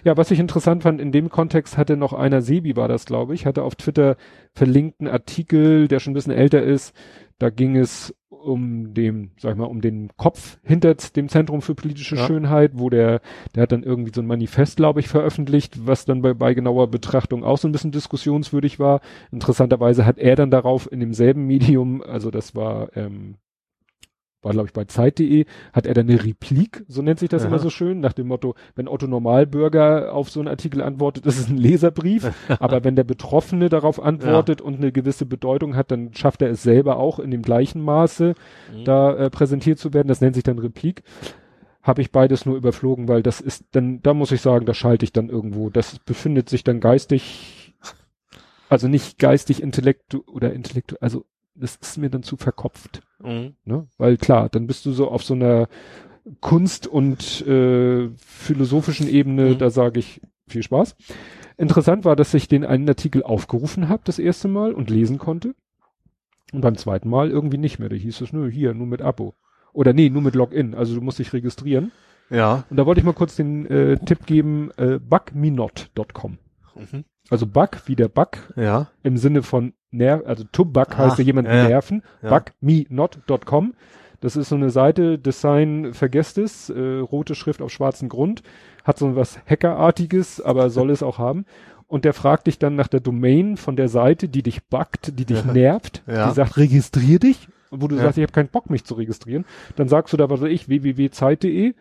Ja, 0.04 0.16
was 0.16 0.30
ich 0.30 0.38
interessant 0.38 0.82
fand, 0.82 1.00
in 1.00 1.12
dem 1.12 1.28
Kontext 1.28 1.76
hatte 1.76 1.96
noch 1.96 2.12
einer, 2.12 2.42
Sebi 2.42 2.76
war 2.76 2.88
das, 2.88 3.04
glaube 3.06 3.34
ich, 3.34 3.44
hatte 3.44 3.62
auf 3.62 3.74
Twitter 3.74 4.16
verlinkten 4.54 5.08
Artikel, 5.08 5.88
der 5.88 6.00
schon 6.00 6.12
ein 6.12 6.14
bisschen 6.14 6.32
älter 6.32 6.62
ist. 6.62 6.94
Da 7.38 7.50
ging 7.50 7.76
es 7.76 8.14
um 8.28 8.94
dem, 8.94 9.32
sag 9.38 9.52
ich 9.52 9.58
mal, 9.58 9.64
um 9.64 9.80
den 9.80 10.10
Kopf 10.16 10.58
hinter 10.62 10.94
dem 10.94 11.28
Zentrum 11.28 11.60
für 11.60 11.74
politische 11.74 12.16
ja. 12.16 12.26
Schönheit, 12.26 12.72
wo 12.74 12.88
der, 12.88 13.20
der 13.54 13.64
hat 13.64 13.72
dann 13.72 13.82
irgendwie 13.82 14.12
so 14.14 14.20
ein 14.20 14.26
Manifest, 14.26 14.76
glaube 14.76 15.00
ich, 15.00 15.08
veröffentlicht, 15.08 15.86
was 15.86 16.04
dann 16.04 16.22
bei, 16.22 16.32
bei 16.32 16.54
genauer 16.54 16.88
Betrachtung 16.88 17.44
auch 17.44 17.58
so 17.58 17.68
ein 17.68 17.72
bisschen 17.72 17.90
diskussionswürdig 17.90 18.78
war. 18.78 19.00
Interessanterweise 19.32 20.06
hat 20.06 20.18
er 20.18 20.36
dann 20.36 20.50
darauf 20.50 20.90
in 20.90 21.00
demselben 21.00 21.46
Medium, 21.46 22.02
also 22.02 22.30
das 22.30 22.54
war 22.54 22.96
ähm, 22.96 23.34
war 24.46 24.52
glaube 24.52 24.68
ich 24.68 24.72
bei 24.72 24.84
Zeit.de, 24.84 25.44
hat 25.72 25.86
er 25.86 25.94
dann 25.94 26.08
eine 26.08 26.24
Replik, 26.24 26.84
so 26.88 27.02
nennt 27.02 27.18
sich 27.18 27.28
das 27.28 27.42
Aha. 27.42 27.48
immer 27.48 27.58
so 27.58 27.68
schön, 27.68 28.00
nach 28.00 28.12
dem 28.12 28.28
Motto, 28.28 28.54
wenn 28.76 28.88
Otto 28.88 29.06
Normalbürger 29.06 30.14
auf 30.14 30.30
so 30.30 30.40
einen 30.40 30.48
Artikel 30.48 30.80
antwortet, 30.80 31.26
ist 31.26 31.38
es 31.38 31.48
ein 31.48 31.58
Leserbrief, 31.58 32.30
aber 32.60 32.84
wenn 32.84 32.96
der 32.96 33.04
Betroffene 33.04 33.68
darauf 33.68 34.00
antwortet 34.00 34.60
ja. 34.60 34.66
und 34.66 34.76
eine 34.76 34.92
gewisse 34.92 35.26
Bedeutung 35.26 35.76
hat, 35.76 35.90
dann 35.90 36.14
schafft 36.14 36.42
er 36.42 36.50
es 36.50 36.62
selber 36.62 36.98
auch 36.98 37.18
in 37.18 37.30
dem 37.30 37.42
gleichen 37.42 37.82
Maße, 37.82 38.34
mhm. 38.74 38.84
da 38.84 39.14
äh, 39.16 39.30
präsentiert 39.30 39.78
zu 39.78 39.92
werden, 39.92 40.08
das 40.08 40.20
nennt 40.20 40.34
sich 40.36 40.44
dann 40.44 40.58
Replik. 40.58 41.02
Habe 41.82 42.02
ich 42.02 42.10
beides 42.10 42.46
nur 42.46 42.56
überflogen, 42.56 43.06
weil 43.06 43.22
das 43.22 43.40
ist 43.40 43.64
dann, 43.72 44.02
da 44.02 44.12
muss 44.12 44.32
ich 44.32 44.40
sagen, 44.40 44.66
da 44.66 44.74
schalte 44.74 45.04
ich 45.04 45.12
dann 45.12 45.28
irgendwo. 45.28 45.70
Das 45.70 46.00
befindet 46.00 46.48
sich 46.48 46.64
dann 46.64 46.80
geistig, 46.80 47.74
also 48.68 48.88
nicht 48.88 49.20
geistig 49.20 49.62
intellektu 49.62 50.22
oder 50.26 50.52
intellektu, 50.52 50.96
also 51.00 51.24
das 51.54 51.76
ist 51.76 51.96
mir 51.98 52.10
dann 52.10 52.22
zu 52.22 52.36
verkopft. 52.36 53.02
Mhm. 53.22 53.54
Ne? 53.64 53.86
Weil 53.98 54.16
klar, 54.16 54.48
dann 54.48 54.66
bist 54.66 54.86
du 54.86 54.92
so 54.92 55.08
auf 55.08 55.22
so 55.24 55.34
einer 55.34 55.68
Kunst- 56.40 56.86
und 56.86 57.46
äh, 57.46 58.08
philosophischen 58.16 59.08
Ebene, 59.08 59.50
mhm. 59.50 59.58
da 59.58 59.70
sage 59.70 60.00
ich 60.00 60.20
viel 60.48 60.62
Spaß. 60.62 60.96
Interessant 61.56 62.04
war, 62.04 62.16
dass 62.16 62.34
ich 62.34 62.48
den 62.48 62.64
einen 62.64 62.88
Artikel 62.88 63.22
aufgerufen 63.22 63.88
habe, 63.88 64.02
das 64.04 64.18
erste 64.18 64.48
Mal 64.48 64.72
und 64.72 64.90
lesen 64.90 65.18
konnte. 65.18 65.54
Und 66.52 66.60
beim 66.60 66.76
zweiten 66.76 67.08
Mal 67.08 67.30
irgendwie 67.30 67.58
nicht 67.58 67.78
mehr. 67.78 67.88
Da 67.88 67.96
hieß 67.96 68.20
es, 68.20 68.32
nur 68.32 68.48
hier, 68.48 68.74
nur 68.74 68.86
mit 68.86 69.02
Abo. 69.02 69.34
Oder 69.72 69.92
nee, 69.92 70.10
nur 70.10 70.22
mit 70.22 70.34
Login. 70.34 70.74
Also 70.74 70.94
du 70.94 71.00
musst 71.00 71.18
dich 71.18 71.32
registrieren. 71.32 71.92
Ja. 72.30 72.64
Und 72.70 72.76
da 72.76 72.86
wollte 72.86 73.00
ich 73.00 73.04
mal 73.04 73.12
kurz 73.12 73.36
den 73.36 73.66
äh, 73.66 73.98
Tipp 73.98 74.26
geben, 74.26 74.70
äh, 74.76 74.98
bugminot.com. 74.98 76.38
Mhm. 76.74 77.04
Also 77.30 77.46
Bug 77.46 77.82
wie 77.86 77.96
der 77.96 78.08
Bug. 78.08 78.52
Ja. 78.56 78.88
Im 79.02 79.16
Sinne 79.16 79.42
von 79.42 79.74
Ner 79.96 80.22
also 80.26 80.44
to 80.52 80.64
bug 80.64 80.96
heißt 80.96 81.18
ja 81.18 81.24
jemanden 81.24 81.52
ja, 81.52 81.68
nerven. 81.68 82.02
Ja. 82.22 82.38
Bugmenot.com. 82.60 83.74
Das 84.20 84.36
ist 84.36 84.48
so 84.48 84.56
eine 84.56 84.70
Seite, 84.70 85.18
Design 85.18 85.92
vergesst 85.92 86.38
es, 86.38 86.70
äh, 86.70 86.98
rote 86.98 87.34
Schrift 87.34 87.60
auf 87.60 87.70
schwarzem 87.70 88.08
Grund, 88.08 88.42
hat 88.84 88.98
so 88.98 89.14
was 89.14 89.38
Hackerartiges, 89.46 90.40
aber 90.40 90.70
soll 90.70 90.90
es 90.90 91.02
auch 91.02 91.18
haben. 91.18 91.44
Und 91.86 92.04
der 92.04 92.14
fragt 92.14 92.46
dich 92.46 92.58
dann 92.58 92.74
nach 92.74 92.88
der 92.88 93.00
Domain 93.00 93.56
von 93.56 93.76
der 93.76 93.88
Seite, 93.88 94.28
die 94.28 94.42
dich 94.42 94.64
buggt, 94.66 95.18
die 95.18 95.24
dich 95.24 95.44
ja. 95.44 95.52
nervt, 95.52 96.02
ja. 96.06 96.28
die 96.28 96.34
sagt, 96.34 96.56
registrier 96.56 97.18
dich, 97.18 97.48
wo 97.70 97.86
du 97.88 97.96
sagst, 97.96 98.18
ich 98.18 98.22
habe 98.22 98.32
keinen 98.32 98.48
Bock, 98.48 98.70
mich 98.70 98.84
zu 98.84 98.94
registrieren. 98.94 99.44
Dann 99.76 99.88
sagst 99.88 100.12
du 100.12 100.16
da, 100.16 100.28
was 100.30 100.40
weiß 100.40 100.50
ich, 100.50 100.68
www.zeit.de 100.68 101.74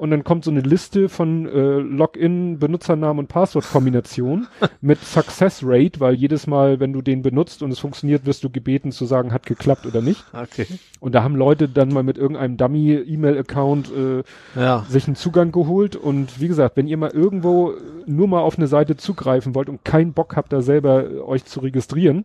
und 0.00 0.10
dann 0.10 0.24
kommt 0.24 0.46
so 0.46 0.50
eine 0.50 0.62
Liste 0.62 1.10
von 1.10 1.46
äh, 1.46 1.76
Login, 1.76 2.58
Benutzernamen 2.58 3.18
und 3.18 3.28
Passwortkombination 3.28 4.46
mit 4.80 4.98
Success 5.04 5.60
Rate, 5.62 6.00
weil 6.00 6.14
jedes 6.14 6.46
Mal, 6.46 6.80
wenn 6.80 6.94
du 6.94 7.02
den 7.02 7.20
benutzt 7.20 7.62
und 7.62 7.70
es 7.70 7.78
funktioniert, 7.78 8.24
wirst 8.24 8.42
du 8.42 8.48
gebeten 8.48 8.92
zu 8.92 9.04
sagen, 9.04 9.30
hat 9.30 9.44
geklappt 9.44 9.84
oder 9.84 10.00
nicht. 10.00 10.24
Okay. 10.32 10.66
Und 11.00 11.14
da 11.14 11.22
haben 11.22 11.36
Leute 11.36 11.68
dann 11.68 11.92
mal 11.92 12.02
mit 12.02 12.16
irgendeinem 12.16 12.56
Dummy-E-Mail-Account 12.56 13.92
äh, 13.92 14.22
ja. 14.58 14.86
sich 14.88 15.06
einen 15.06 15.16
Zugang 15.16 15.52
geholt. 15.52 15.96
Und 15.96 16.40
wie 16.40 16.48
gesagt, 16.48 16.78
wenn 16.78 16.88
ihr 16.88 16.96
mal 16.96 17.10
irgendwo 17.10 17.74
nur 18.06 18.26
mal 18.26 18.40
auf 18.40 18.56
eine 18.56 18.68
Seite 18.68 18.96
zugreifen 18.96 19.54
wollt 19.54 19.68
und 19.68 19.84
keinen 19.84 20.14
Bock 20.14 20.34
habt, 20.34 20.54
da 20.54 20.62
selber 20.62 21.10
äh, 21.10 21.18
euch 21.18 21.44
zu 21.44 21.60
registrieren. 21.60 22.24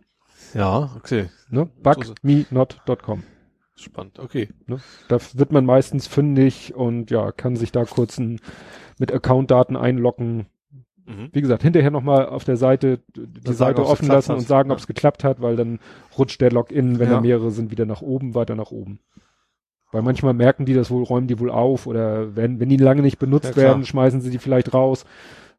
Ja, 0.54 0.92
okay. 0.96 1.28
Ne? 1.50 1.68
Bugmenot.com. 1.82 3.22
Spannend, 3.78 4.18
okay. 4.18 4.48
Ne? 4.66 4.78
Da 5.08 5.18
wird 5.34 5.52
man 5.52 5.66
meistens 5.66 6.06
fündig 6.06 6.74
und 6.74 7.10
ja, 7.10 7.30
kann 7.30 7.56
sich 7.56 7.72
da 7.72 7.84
kurz 7.84 8.18
ein, 8.18 8.40
mit 8.98 9.12
Accountdaten 9.12 9.76
einloggen. 9.76 10.46
Mhm. 11.04 11.28
Wie 11.32 11.42
gesagt, 11.42 11.62
hinterher 11.62 11.90
nochmal 11.90 12.26
auf 12.26 12.44
der 12.44 12.56
Seite 12.56 13.00
die 13.14 13.26
das 13.44 13.58
Seite 13.58 13.82
sagen, 13.82 13.90
offen 13.90 14.08
lassen 14.08 14.32
und 14.32 14.40
sagen, 14.40 14.70
ja. 14.70 14.72
ob 14.72 14.80
es 14.80 14.86
geklappt 14.86 15.24
hat, 15.24 15.42
weil 15.42 15.56
dann 15.56 15.78
rutscht 16.16 16.40
der 16.40 16.50
Login, 16.50 16.98
wenn 16.98 17.08
ja. 17.08 17.16
da 17.16 17.20
mehrere 17.20 17.50
sind, 17.50 17.70
wieder 17.70 17.84
nach 17.84 18.00
oben, 18.00 18.34
weiter 18.34 18.56
nach 18.56 18.70
oben. 18.70 18.98
Weil 19.92 20.02
manchmal 20.02 20.34
merken 20.34 20.64
die 20.64 20.74
das 20.74 20.90
wohl, 20.90 21.04
räumen 21.04 21.28
die 21.28 21.38
wohl 21.38 21.50
auf 21.50 21.86
oder 21.86 22.34
wenn, 22.34 22.58
wenn 22.58 22.68
die 22.68 22.76
lange 22.76 23.02
nicht 23.02 23.18
benutzt 23.18 23.50
ja, 23.50 23.56
werden, 23.56 23.84
schmeißen 23.84 24.20
sie 24.20 24.30
die 24.30 24.38
vielleicht 24.38 24.74
raus. 24.74 25.04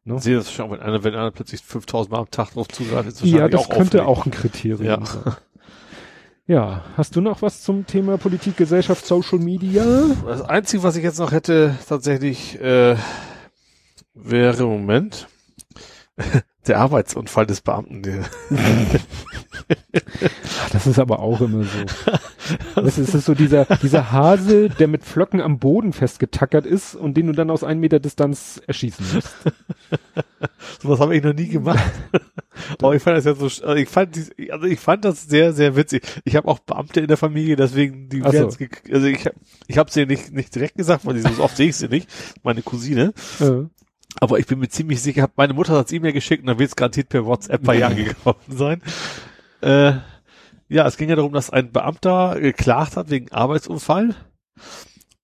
Ne? 0.04 0.18
Sehe 0.18 0.36
das 0.36 0.50
schon, 0.52 0.70
wenn 0.70 0.80
einer, 0.80 1.04
wenn 1.04 1.14
einer 1.14 1.30
plötzlich 1.30 1.60
5000 1.62 2.12
Mal 2.12 2.18
am 2.20 2.30
Tag 2.30 2.52
drauf 2.52 2.68
zugreift, 2.68 3.08
ist 3.08 3.24
Ja, 3.24 3.48
das 3.48 3.60
auch 3.62 3.68
könnte 3.68 4.04
aufregend. 4.04 4.08
auch 4.08 4.26
ein 4.26 4.30
Kriterium 4.32 5.04
sein. 5.04 5.34
Ja, 6.48 6.82
hast 6.96 7.14
du 7.14 7.20
noch 7.20 7.42
was 7.42 7.62
zum 7.62 7.86
Thema 7.86 8.16
Politik, 8.16 8.56
Gesellschaft, 8.56 9.04
Social 9.04 9.38
Media? 9.38 9.84
Das 10.24 10.40
Einzige, 10.40 10.82
was 10.82 10.96
ich 10.96 11.04
jetzt 11.04 11.18
noch 11.18 11.30
hätte, 11.30 11.76
tatsächlich, 11.86 12.58
äh, 12.58 12.96
wäre 14.14 14.64
Moment 14.64 15.28
der 16.68 16.78
Arbeitsunfall 16.78 17.46
des 17.46 17.60
Beamten. 17.60 18.24
Das 20.72 20.86
ist 20.86 20.98
aber 20.98 21.20
auch 21.20 21.40
immer 21.40 21.64
so. 21.64 21.78
das 22.80 22.98
ist, 22.98 23.08
das 23.08 23.14
ist 23.16 23.24
so 23.24 23.34
dieser, 23.34 23.64
dieser 23.82 24.12
Hase, 24.12 24.68
der 24.68 24.88
mit 24.88 25.04
Flocken 25.04 25.40
am 25.40 25.58
Boden 25.58 25.92
festgetackert 25.92 26.66
ist 26.66 26.94
und 26.94 27.16
den 27.16 27.26
du 27.26 27.32
dann 27.32 27.50
aus 27.50 27.64
einem 27.64 27.80
Meter 27.80 28.00
Distanz 28.00 28.60
erschießen 28.66 29.04
musst. 29.14 29.34
Sowas 30.82 31.00
habe 31.00 31.16
ich 31.16 31.22
noch 31.22 31.34
nie 31.34 31.48
gemacht. 31.48 31.82
Aber 32.78 32.94
ich 32.94 33.02
fand 33.02 33.16
das 33.16 33.24
ja 33.24 33.34
so, 33.34 33.44
also 33.44 33.74
ich 33.74 33.88
fand, 33.88 34.16
also 34.50 34.66
ich 34.66 34.80
fand 34.80 35.04
das 35.04 35.26
sehr, 35.26 35.52
sehr 35.52 35.76
witzig. 35.76 36.02
Ich 36.24 36.36
habe 36.36 36.48
auch 36.48 36.58
Beamte 36.60 37.00
in 37.00 37.08
der 37.08 37.16
Familie, 37.16 37.56
deswegen 37.56 38.08
die 38.08 38.20
so. 38.20 38.26
also 38.26 39.06
ich, 39.06 39.28
ich 39.66 39.78
habe 39.78 39.90
sie 39.90 40.06
nicht, 40.06 40.32
nicht 40.32 40.54
direkt 40.54 40.76
gesagt, 40.76 41.06
weil 41.06 41.18
so 41.18 41.42
oft 41.42 41.56
sehe 41.56 41.68
ich 41.68 41.76
sie 41.76 41.88
nicht, 41.88 42.08
meine 42.42 42.62
Cousine. 42.62 43.12
Ja. 43.38 43.64
Aber 44.20 44.38
ich 44.38 44.46
bin 44.46 44.58
mir 44.58 44.68
ziemlich 44.68 45.02
sicher, 45.02 45.28
meine 45.36 45.52
Mutter 45.54 45.74
hat's 45.76 45.92
E-Mail 45.92 46.12
geschickt 46.12 46.42
und 46.42 46.46
dann 46.46 46.58
wird 46.58 46.70
es 46.70 46.76
garantiert 46.76 47.08
per 47.08 47.24
WhatsApp 47.26 47.62
bei 47.62 47.76
Jahren 47.76 47.96
gekommen 48.04 48.36
sein. 48.48 48.82
Äh, 49.60 49.92
ja, 50.68 50.86
es 50.86 50.96
ging 50.96 51.08
ja 51.08 51.16
darum, 51.16 51.32
dass 51.32 51.50
ein 51.50 51.72
Beamter 51.72 52.38
geklagt 52.40 52.96
hat 52.96 53.10
wegen 53.10 53.30
Arbeitsunfall 53.32 54.14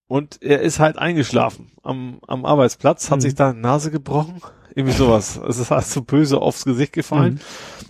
und 0.07 0.43
er 0.43 0.61
ist 0.61 0.79
halt 0.81 0.99
eingeschlafen 0.99 1.73
am, 1.83 2.21
am 2.27 2.45
Arbeitsplatz, 2.45 3.11
hat 3.11 3.19
Mhm. 3.19 3.23
sich 3.23 3.35
da 3.35 3.51
eine 3.51 3.59
Nase 3.61 3.91
gebrochen, 3.91 4.41
irgendwie 4.75 4.97
sowas. 4.97 5.41
Es 5.49 5.59
ist 5.59 5.71
halt 5.71 5.87
so 5.87 6.03
böse 6.03 6.41
aufs 6.41 6.65
Gesicht 6.65 6.93
gefallen 6.93 7.35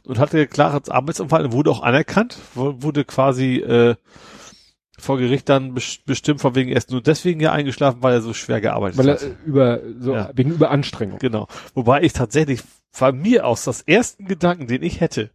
Mhm. 0.05 0.11
und 0.11 0.19
hatte 0.19 0.37
geklagt 0.39 0.75
als 0.75 0.91
Arbeitsunfall 0.91 1.45
und 1.47 1.53
wurde 1.53 1.71
auch 1.71 1.83
anerkannt, 1.83 2.39
wu- 2.55 2.75
wurde 2.79 3.05
quasi 3.05 3.57
äh, 3.57 3.97
vor 5.05 5.19
Gericht 5.19 5.49
dann 5.49 5.75
bes- 5.75 6.01
bestimmt 6.05 6.41
von 6.41 6.55
wegen 6.55 6.71
erst 6.71 6.91
nur 6.91 7.01
deswegen 7.03 7.41
ja 7.41 7.53
eingeschlafen, 7.53 7.99
weil 8.03 8.15
er 8.15 8.23
so 8.23 8.35
schwer 8.35 8.61
gearbeitet 8.61 8.99
Weil 8.99 9.11
hat. 9.13 9.23
er 9.23 9.29
äh, 9.29 9.33
über, 9.47 9.81
so, 10.01 10.15
Ja. 10.15 10.31
wegen 10.35 10.51
Überanstrengung. 10.51 11.19
Genau. 11.19 11.47
Wobei 11.75 12.03
ich 12.03 12.13
tatsächlich 12.13 12.63
von 12.91 13.17
mir 13.19 13.47
aus 13.47 13.65
das 13.65 13.83
ersten 13.83 14.25
Gedanken, 14.27 14.67
den 14.67 14.83
ich 14.83 15.01
hätte, 15.01 15.31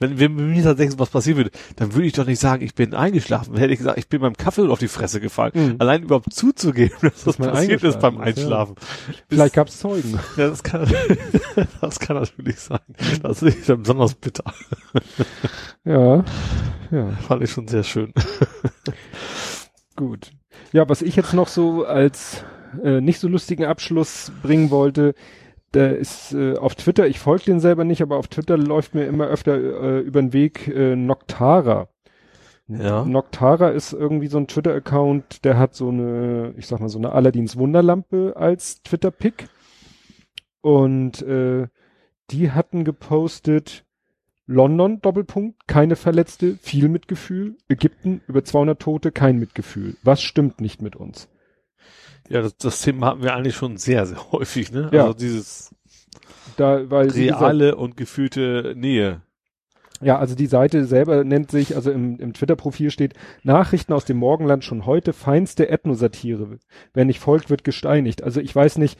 wenn, 0.00 0.20
wenn 0.20 0.34
mir 0.36 0.62
tatsächlich 0.62 0.96
was 1.00 1.10
passieren 1.10 1.38
würde, 1.38 1.50
dann 1.74 1.92
würde 1.92 2.06
ich 2.06 2.12
doch 2.12 2.24
nicht 2.24 2.38
sagen, 2.38 2.62
ich 2.62 2.74
bin 2.76 2.94
eingeschlafen. 2.94 3.52
Dann 3.52 3.60
hätte 3.60 3.72
ich 3.72 3.78
gesagt, 3.78 3.98
ich 3.98 4.08
bin 4.08 4.20
beim 4.20 4.36
Kaffee 4.36 4.62
auf 4.68 4.78
die 4.78 4.86
Fresse 4.86 5.20
gefallen. 5.20 5.50
Mhm. 5.54 5.74
Allein 5.80 6.04
überhaupt 6.04 6.32
zuzugeben, 6.32 6.96
dass 7.02 7.24
das 7.24 7.38
man 7.40 7.50
passiert 7.50 7.82
ist 7.82 7.98
beim 7.98 8.14
ist, 8.14 8.38
Einschlafen. 8.38 8.76
Vielleicht 9.28 9.54
gab 9.54 9.66
es 9.66 9.78
Zeugen. 9.78 10.18
Ja, 10.36 10.48
das 10.48 10.62
kann, 10.62 10.88
das 11.80 11.98
kann 11.98 12.14
natürlich 12.16 12.60
sein. 12.60 12.78
Das 13.22 13.42
ist 13.42 13.66
ja 13.68 13.74
besonders 13.74 14.14
bitter. 14.14 14.44
Ja, 15.84 16.24
ja, 16.92 17.10
Fand 17.26 17.42
ich 17.42 17.50
schon 17.50 17.66
sehr 17.66 17.82
schön. 17.82 18.12
Gut. 19.98 20.30
Ja, 20.72 20.88
was 20.88 21.02
ich 21.02 21.16
jetzt 21.16 21.34
noch 21.34 21.48
so 21.48 21.84
als 21.84 22.44
äh, 22.82 23.02
nicht 23.02 23.18
so 23.18 23.28
lustigen 23.28 23.66
Abschluss 23.66 24.32
bringen 24.42 24.70
wollte, 24.70 25.14
da 25.72 25.88
ist 25.88 26.32
äh, 26.32 26.56
auf 26.56 26.74
Twitter, 26.76 27.06
ich 27.06 27.18
folge 27.18 27.44
den 27.44 27.60
selber 27.60 27.84
nicht, 27.84 28.00
aber 28.00 28.16
auf 28.16 28.28
Twitter 28.28 28.56
läuft 28.56 28.94
mir 28.94 29.04
immer 29.04 29.26
öfter 29.26 29.54
äh, 29.54 29.98
über 30.00 30.22
den 30.22 30.32
Weg 30.32 30.68
äh, 30.68 30.96
Noctara. 30.96 31.88
Ja. 32.68 33.04
Noctara 33.04 33.70
ist 33.70 33.92
irgendwie 33.92 34.28
so 34.28 34.38
ein 34.38 34.46
Twitter-Account, 34.46 35.44
der 35.44 35.58
hat 35.58 35.74
so 35.74 35.88
eine, 35.88 36.54
ich 36.56 36.66
sag 36.66 36.80
mal, 36.80 36.88
so 36.88 36.98
eine 36.98 37.12
Aladins 37.12 37.56
Wunderlampe 37.56 38.34
als 38.36 38.82
Twitter-Pick. 38.82 39.48
Und 40.60 41.22
äh, 41.22 41.68
die 42.30 42.50
hatten 42.52 42.84
gepostet, 42.84 43.84
London, 44.48 45.00
Doppelpunkt, 45.02 45.68
keine 45.68 45.94
Verletzte, 45.94 46.56
viel 46.62 46.88
Mitgefühl. 46.88 47.56
Ägypten, 47.68 48.22
über 48.26 48.42
200 48.42 48.80
Tote, 48.80 49.12
kein 49.12 49.38
Mitgefühl. 49.38 49.94
Was 50.02 50.22
stimmt 50.22 50.60
nicht 50.62 50.80
mit 50.80 50.96
uns? 50.96 51.28
Ja, 52.30 52.40
das, 52.40 52.56
das 52.56 52.80
Thema 52.80 53.08
hatten 53.08 53.22
wir 53.22 53.34
eigentlich 53.34 53.56
schon 53.56 53.76
sehr, 53.76 54.06
sehr 54.06 54.18
häufig, 54.32 54.72
ne? 54.72 54.88
Ja. 54.90 55.02
Also 55.02 55.14
dieses 55.14 55.74
Da, 56.56 56.90
weil 56.90 57.14
wie 57.14 57.26
gesagt, 57.26 57.42
reale 57.42 57.76
und 57.76 57.98
gefühlte 57.98 58.72
Nähe. 58.74 59.20
Ja, 60.00 60.18
also 60.18 60.34
die 60.34 60.46
Seite 60.46 60.86
selber 60.86 61.24
nennt 61.24 61.50
sich, 61.50 61.76
also 61.76 61.90
im, 61.90 62.18
im 62.18 62.32
Twitter-Profil 62.32 62.90
steht, 62.90 63.14
Nachrichten 63.42 63.92
aus 63.92 64.06
dem 64.06 64.16
Morgenland 64.16 64.64
schon 64.64 64.86
heute, 64.86 65.12
feinste 65.12 65.68
Ethnosatire. 65.68 66.58
Wer 66.94 67.04
nicht 67.04 67.18
folgt, 67.20 67.50
wird 67.50 67.64
gesteinigt. 67.64 68.22
Also 68.22 68.40
ich 68.40 68.54
weiß 68.54 68.78
nicht, 68.78 68.98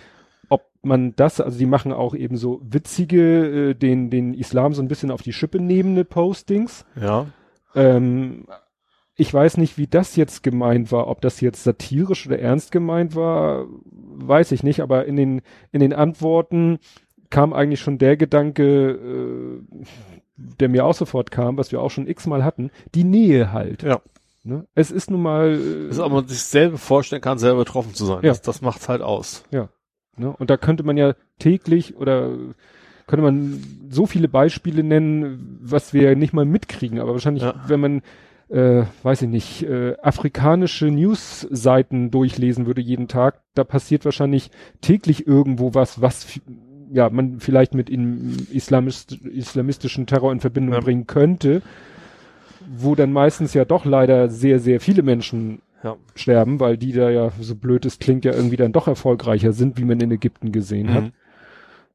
ob 0.49 0.67
man 0.83 1.15
das, 1.17 1.41
also 1.41 1.59
die 1.59 1.67
machen 1.67 1.93
auch 1.93 2.15
eben 2.15 2.37
so 2.37 2.61
witzige, 2.63 3.71
äh, 3.71 3.75
den, 3.75 4.11
den 4.11 4.35
Islam 4.35 4.73
so 4.75 4.83
ein 4.83 4.89
bisschen 4.89 5.11
auf 5.11 5.23
die 5.23 5.33
Schippe 5.33 5.61
nehmende 5.61 6.05
Postings. 6.05 6.85
Ja. 7.01 7.27
Ähm, 7.75 8.47
ich 9.17 9.35
weiß 9.35 9.57
nicht, 9.57 9.77
wie 9.79 9.89
das 9.89 10.15
jetzt 10.17 10.43
gemeint 10.43 10.93
war, 10.93 11.09
ob 11.09 11.21
das 11.21 11.41
jetzt 11.41 11.65
satirisch 11.65 12.27
oder 12.27 12.39
ernst 12.39 12.71
gemeint 12.71 13.17
war, 13.17 13.67
weiß 13.85 14.53
ich 14.53 14.63
nicht, 14.63 14.81
aber 14.81 15.07
in 15.07 15.17
den, 15.17 15.43
in 15.73 15.81
den 15.81 15.93
Antworten 15.93 16.79
kam 17.31 17.53
eigentlich 17.53 17.81
schon 17.81 17.99
der 17.99 18.17
Gedanke, 18.17 18.91
äh, 18.91 19.85
der 20.37 20.69
mir 20.69 20.85
auch 20.85 20.95
sofort 20.95 21.31
kam, 21.31 21.57
was 21.57 21.73
wir 21.73 21.83
auch 21.83 21.91
schon 21.91 22.07
x-mal 22.07 22.45
hatten, 22.45 22.71
die 22.95 23.05
Nähe 23.05 23.53
halt. 23.53 23.83
Ja. 23.83 24.01
Ne? 24.45 24.67
Es 24.75 24.91
ist 24.91 25.11
nun 25.11 25.21
mal, 25.21 25.55
äh, 25.55 25.89
Das 25.89 25.99
ist, 25.99 26.09
man 26.09 26.29
sich 26.29 26.43
selber 26.43 26.79
vorstellen 26.79 27.21
kann, 27.21 27.39
selber 27.39 27.59
betroffen 27.59 27.95
zu 27.95 28.07
sein. 28.07 28.21
Ja. 28.23 28.31
Das, 28.31 28.41
das 28.41 28.63
macht's 28.63 28.89
halt 28.89 29.03
aus. 29.03 29.43
Ne? 30.19 30.35
und 30.37 30.51
da 30.51 30.57
könnte 30.57 30.83
man 30.85 30.97
ja 30.97 31.15
täglich 31.39 31.97
oder 31.97 32.31
könnte 33.07 33.23
man 33.23 33.63
so 33.91 34.07
viele 34.07 34.29
Beispiele 34.29 34.83
nennen, 34.83 35.59
was 35.63 35.95
wir 35.95 36.15
nicht 36.17 36.33
mal 36.35 36.45
mitkriegen, 36.45 36.99
aber 37.01 37.13
wahrscheinlich, 37.13 37.43
Ja. 37.43 37.55
wenn 37.67 37.81
man 37.81 38.03
äh, 38.51 38.85
weiß 39.03 39.23
ich 39.23 39.29
nicht, 39.29 39.63
äh, 39.65 39.95
afrikanische 40.03 40.87
News-Seiten 40.87 42.11
durchlesen 42.11 42.65
würde 42.67 42.81
jeden 42.81 43.07
Tag, 43.07 43.41
da 43.55 43.63
passiert 43.63 44.07
wahrscheinlich 44.07 44.51
täglich 44.81 45.27
irgendwo 45.27 45.75
was, 45.75 46.01
was 46.01 46.27
ja 46.91 47.11
man 47.11 47.41
vielleicht 47.41 47.75
mit 47.75 47.91
in 47.91 48.47
Islamist, 48.51 49.13
islamistischen 49.13 50.07
Terror 50.07 50.33
in 50.33 50.41
Verbindung 50.41 50.75
Ja. 50.77 50.81
bringen 50.81 51.07
könnte, 51.07 51.61
wo 52.67 52.95
dann 52.95 53.13
meistens 53.13 53.53
ja 53.55 53.67
doch 53.67 53.85
leider 53.85 54.31
sehr, 54.31 54.59
sehr 54.61 54.81
viele 54.81 55.03
Menschen 55.03 55.61
Ja. 55.85 55.97
sterben, 56.17 56.59
weil 56.59 56.77
die 56.77 56.93
da 56.93 57.09
ja, 57.09 57.31
so 57.41 57.55
blöd 57.55 57.87
es 57.87 57.99
klingt, 57.99 58.25
ja 58.25 58.33
irgendwie 58.33 58.57
dann 58.57 58.73
doch 58.73 58.89
erfolgreicher 58.89 59.53
sind, 59.53 59.79
wie 59.79 59.85
man 59.85 60.01
in 60.01 60.11
Ägypten 60.11 60.51
gesehen 60.51 60.93
hat. 60.93 61.13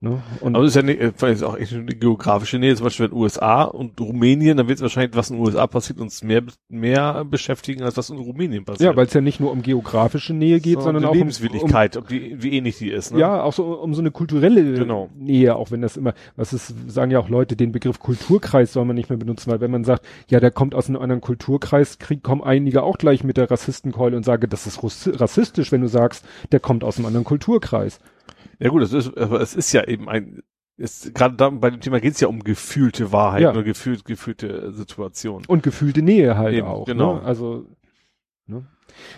Ne? 0.04 0.22
Und 0.42 0.56
Aber 0.56 0.66
das 0.66 0.76
ist 0.76 0.76
ja 0.76 0.82
nicht, 0.82 1.00
äh, 1.00 1.32
ist 1.32 1.44
auch 1.44 1.58
echt 1.58 1.72
eine 1.72 1.86
geografische 1.86 2.60
Nähe, 2.60 2.76
zum 2.76 2.84
Beispiel 2.84 3.06
in 3.06 3.12
den 3.14 3.20
USA 3.22 3.64
und 3.64 4.02
Rumänien, 4.02 4.58
dann 4.58 4.68
wird 4.68 4.80
es 4.80 4.82
wahrscheinlich, 4.82 5.16
was 5.16 5.30
in 5.30 5.38
den 5.38 5.46
USA 5.46 5.66
passiert, 5.66 6.02
uns 6.02 6.22
mehr, 6.24 6.44
mehr 6.68 7.24
beschäftigen, 7.24 7.84
als 7.84 7.96
was 7.96 8.10
in 8.10 8.18
Rumänien 8.18 8.66
passiert. 8.66 8.92
ja, 8.92 8.98
weil 8.98 9.06
es 9.06 9.14
ja 9.14 9.22
nicht 9.22 9.40
nur 9.40 9.50
um 9.54 9.62
geografische 9.62 10.34
Nähe 10.34 10.60
geht, 10.60 10.80
So, 10.80 10.82
sondern 10.82 11.06
auch 11.06 11.12
um, 11.12 11.14
um 11.14 11.20
Lebenswilligkeit, 11.20 11.96
ob 11.96 12.10
die, 12.10 12.36
wie 12.44 12.52
ähnlich 12.52 12.80
die 12.80 12.90
ist. 12.90 13.14
Ne? 13.14 13.20
Ja, 13.22 13.44
auch 13.44 13.54
so 13.54 13.80
um 13.80 13.94
so 13.94 14.02
eine 14.02 14.12
kulturelle 14.12 14.74
Genau. 14.74 15.10
Nähe, 15.16 15.56
auch 15.56 15.72
wenn 15.72 15.82
das 15.82 15.96
immer, 15.96 16.14
was 16.36 16.52
ist, 16.52 16.76
sagen 16.92 17.10
ja 17.10 17.20
auch 17.20 17.30
Leute, 17.30 17.56
den 17.56 17.72
Begriff 17.72 18.00
Kulturkreis 18.00 18.74
soll 18.74 18.84
man 18.84 18.98
nicht 18.98 19.10
mehr 19.10 19.18
benutzen, 19.18 19.52
weil 19.52 19.62
wenn 19.62 19.72
man 19.72 19.86
sagt, 19.86 20.06
ja, 20.28 20.42
der 20.42 20.52
kommt 20.52 20.76
aus 20.76 20.90
einem 20.90 21.02
anderen 21.02 21.22
Kulturkreis, 21.22 21.98
krieg, 21.98 22.24
kommen 22.24 22.44
einige 22.44 22.84
auch 22.84 22.98
gleich 22.98 23.24
mit 23.24 23.38
der 23.38 23.50
Rassistenkeule 23.50 24.18
und 24.18 24.24
sage, 24.26 24.50
das 24.50 24.68
ist 24.68 24.82
rassistisch, 25.18 25.72
wenn 25.72 25.80
du 25.80 25.88
sagst, 25.88 26.26
der 26.52 26.60
kommt 26.60 26.84
aus 26.84 26.98
einem 26.98 27.06
anderen 27.06 27.24
Kulturkreis. 27.24 28.02
Ja 28.64 28.70
gut, 28.70 28.82
es 28.82 28.94
ist, 28.94 29.18
aber 29.18 29.42
es 29.42 29.56
ist 29.56 29.74
ja 29.74 29.84
eben 29.88 30.08
ein, 30.10 30.42
ist, 30.78 31.14
gerade 31.14 31.36
da, 31.36 31.50
bei 31.50 31.70
dem 31.70 31.82
Thema 31.82 32.00
geht 32.00 32.14
es 32.14 32.20
ja 32.20 32.28
um 32.28 32.40
gefühlte 32.44 33.12
Wahrheit 33.12 33.42
Ja. 33.42 33.52
oder 33.52 33.64
gefühlt, 33.64 34.06
gefühlte 34.06 34.72
Situation. 34.72 35.44
Und 35.48 35.64
gefühlte 35.64 36.02
Nähe 36.02 36.38
halt 36.38 36.56
Eben, 36.56 36.68
auch. 36.68 36.86
genau. 36.86 37.16
Ne? 37.16 37.22
Also, 37.24 37.66
ne? 38.48 38.66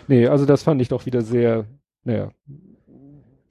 Nee, 0.08 0.26
also 0.26 0.46
das 0.46 0.62
fand 0.62 0.82
ich 0.82 0.88
doch 0.88 1.06
wieder 1.06 1.22
sehr, 1.22 1.64
naja. 2.04 2.30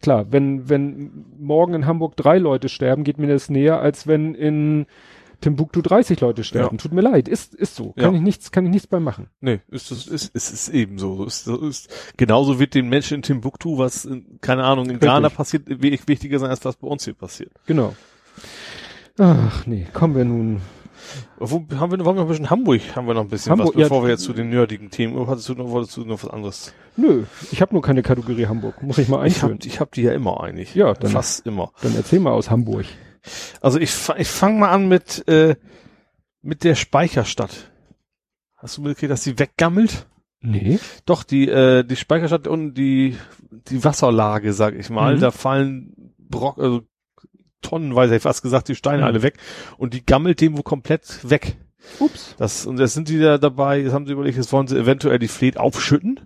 Klar, 0.01 0.31
wenn, 0.31 0.69
wenn 0.69 1.25
morgen 1.39 1.73
in 1.73 1.85
Hamburg 1.87 2.15
drei 2.15 2.37
Leute 2.37 2.69
sterben, 2.69 3.03
geht 3.03 3.17
mir 3.17 3.27
das 3.27 3.49
näher, 3.49 3.79
als 3.79 4.05
wenn 4.05 4.35
in 4.35 4.85
Timbuktu 5.41 5.81
30 5.81 6.19
Leute 6.21 6.43
sterben. 6.43 6.75
Ja. 6.77 6.81
Tut 6.81 6.91
mir 6.93 7.01
leid, 7.01 7.27
ist, 7.27 7.53
ist 7.55 7.75
so. 7.75 7.93
Kann 7.93 8.11
Ja. 8.11 8.17
ich 8.17 8.21
nichts, 8.23 8.51
kann 8.51 8.65
ich 8.65 8.71
nichts 8.71 8.87
bei 8.87 8.99
machen. 8.99 9.27
Nee, 9.41 9.59
ist, 9.69 9.91
ist, 9.91 10.07
ist, 10.07 10.35
ist, 10.35 10.51
ist 10.51 10.69
eben 10.69 10.97
so. 10.97 11.25
Ist, 11.25 11.45
so 11.45 11.57
ist, 11.67 11.89
genauso 12.17 12.59
wird 12.59 12.73
den 12.73 12.89
Menschen 12.89 13.15
in 13.15 13.21
Timbuktu, 13.21 13.77
was, 13.77 14.05
in, 14.05 14.39
keine 14.41 14.63
Ahnung, 14.63 14.89
in. 14.89 14.99
Ghana 14.99 15.29
passiert, 15.29 15.63
wichtiger 15.67 16.39
sein, 16.39 16.49
als 16.49 16.63
was 16.65 16.75
bei 16.77 16.87
uns 16.87 17.05
hier 17.05 17.13
passiert. 17.13 17.51
Genau. 17.65 17.95
Ach 19.17 19.65
nee, 19.65 19.87
kommen 19.93 20.15
wir 20.15 20.25
nun. 20.25 20.61
Wo 21.37 21.63
haben 21.77 21.91
wir, 21.91 22.03
wollen 22.03 22.15
wir 22.17 22.21
ein 22.23 22.27
bisschen 22.27 22.49
Hamburg, 22.49 22.81
haben 22.95 23.05
wir 23.07 23.13
noch 23.13 23.21
ein 23.21 23.29
bisschen 23.29 23.51
Hamburg, 23.51 23.75
was, 23.75 23.83
bevor 23.83 23.97
ja. 23.99 24.03
wir 24.05 24.09
jetzt 24.11 24.23
zu 24.23 24.33
den 24.33 24.49
nerdigen 24.49 24.89
Themen, 24.89 25.15
oder 25.15 25.27
hattest 25.31 25.47
du 25.49 25.53
noch, 25.53 25.69
wolltest 25.69 25.95
du 25.97 26.03
noch 26.05 26.23
was 26.23 26.29
anderes? 26.29 26.73
Nö, 26.97 27.23
ich 27.51 27.61
habe 27.61 27.73
nur 27.73 27.81
keine 27.83 28.01
Kategorie 28.01 28.47
Hamburg. 28.47 28.81
Muss 28.81 28.97
ich 28.97 29.07
mal 29.07 29.25
Ich 29.27 29.43
hab, 29.43 29.51
einführen. 29.51 29.59
ich 29.71 29.79
hab 29.79 29.91
die 29.91 30.01
ja 30.01 30.13
immer 30.13 30.41
eigentlich. 30.41 30.73
Ja, 30.75 30.93
dann- 30.93 31.11
Fast 31.11 31.45
immer. 31.45 31.71
Dann 31.81 31.95
erzähl 31.95 32.19
mal 32.19 32.31
aus 32.31 32.49
Hamburg. 32.49 32.85
Also 33.61 33.79
ich, 33.79 33.93
ich 34.17 34.27
fange 34.27 34.59
mal 34.59 34.69
an 34.69 34.87
mit, 34.87 35.27
äh, 35.27 35.55
mit 36.41 36.63
der 36.63 36.75
Speicherstadt. 36.75 37.71
Hast 38.55 38.77
du 38.77 38.81
mitgekriegt, 38.81 39.11
dass 39.11 39.23
sie 39.23 39.37
weggammelt? 39.39 40.07
Nee. 40.41 40.79
Doch, 41.05 41.23
die, 41.23 41.47
äh, 41.49 41.83
die 41.83 41.95
Speicherstadt 41.95 42.47
und 42.47 42.75
die, 42.75 43.17
die 43.69 43.83
Wasserlage, 43.83 44.53
sag 44.53 44.75
ich 44.75 44.89
mal, 44.89 45.15
Mhm. 45.15 45.19
da 45.21 45.31
fallen 45.31 46.13
Brock, 46.19 46.59
also 46.59 46.83
tonnenweise, 47.61 48.15
ich 48.15 48.21
fast 48.21 48.43
gesagt, 48.43 48.67
die 48.67 48.75
Steine 48.75 48.99
Mhm. 48.99 49.03
alle 49.05 49.21
weg 49.23 49.37
und 49.77 49.93
die 49.95 50.05
gammelt 50.05 50.41
dem 50.41 50.57
wo 50.57 50.61
komplett 50.61 51.27
weg. 51.27 51.57
Ups. 51.99 52.35
Das, 52.37 52.65
und 52.65 52.79
jetzt 52.79 52.93
sind 52.93 53.09
die 53.09 53.19
da 53.19 53.37
dabei, 53.37 53.79
jetzt 53.79 53.93
haben 53.93 54.05
sie 54.05 54.13
überlegt, 54.13 54.37
jetzt 54.37 54.51
wollen 54.51 54.67
sie 54.67 54.77
eventuell 54.77 55.19
die 55.19 55.27
Fleet 55.27 55.57
aufschütten. 55.57 56.19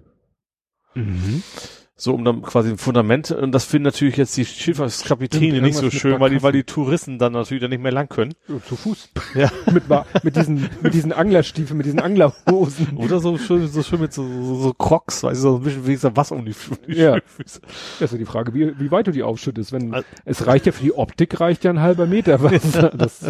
Mhm. 0.95 1.43
So 1.99 2.13
um 2.13 2.23
dann 2.23 2.41
quasi 2.41 2.69
ein 2.69 2.77
Fundament 2.77 3.31
und 3.31 3.51
das 3.51 3.65
finden 3.65 3.83
natürlich 3.83 4.15
jetzt 4.15 4.35
die 4.37 4.45
Schifffahrtskapitäne 4.45 5.61
nicht 5.61 5.75
so 5.75 5.91
schön, 5.91 6.19
weil 6.19 6.29
die, 6.29 6.41
weil 6.41 6.53
die 6.53 6.63
Touristen 6.63 7.19
dann 7.19 7.33
natürlich 7.33 7.61
dann 7.61 7.71
nicht 7.71 7.83
mehr 7.83 7.91
lang 7.91 8.07
können. 8.07 8.33
Ja, 8.47 8.55
zu 8.65 8.77
Fuß. 8.77 9.09
Ja. 9.35 9.51
mit, 9.71 9.83
mit 10.23 10.35
diesen, 10.37 10.69
mit 10.81 10.93
diesen 10.93 11.11
Anglerstiefeln, 11.11 11.77
mit 11.77 11.85
diesen 11.85 11.99
Anglerhosen. 11.99 12.95
Oder 12.95 13.19
so 13.19 13.37
schön, 13.37 13.67
so 13.67 13.83
schön 13.83 13.99
mit 13.99 14.13
so, 14.13 14.25
so, 14.25 14.55
so 14.55 14.73
Crocs, 14.73 15.23
weil 15.23 15.35
so 15.35 15.57
ein 15.57 15.63
bisschen 15.63 15.85
wenigstens 15.85 16.15
Wasser 16.15 16.37
um 16.37 16.45
die, 16.45 16.55
die 16.87 16.93
ja. 16.93 17.17
Füße. 17.25 17.59
Das 17.99 18.01
ist 18.01 18.11
ja 18.13 18.17
die 18.17 18.25
Frage, 18.25 18.53
wie, 18.53 18.79
wie 18.79 18.91
weit 18.91 19.07
du 19.07 19.11
die 19.11 19.23
aufschüttest. 19.23 19.73
Wenn, 19.73 19.93
also, 19.93 20.07
es 20.23 20.47
reicht 20.47 20.67
ja 20.67 20.71
für 20.71 20.83
die 20.83 20.93
Optik 20.93 21.39
reicht 21.41 21.65
ja 21.65 21.71
ein 21.71 21.81
halber 21.81 22.05
Meter 22.05 22.41
Wasser. 22.43 22.91
Das, 22.95 23.25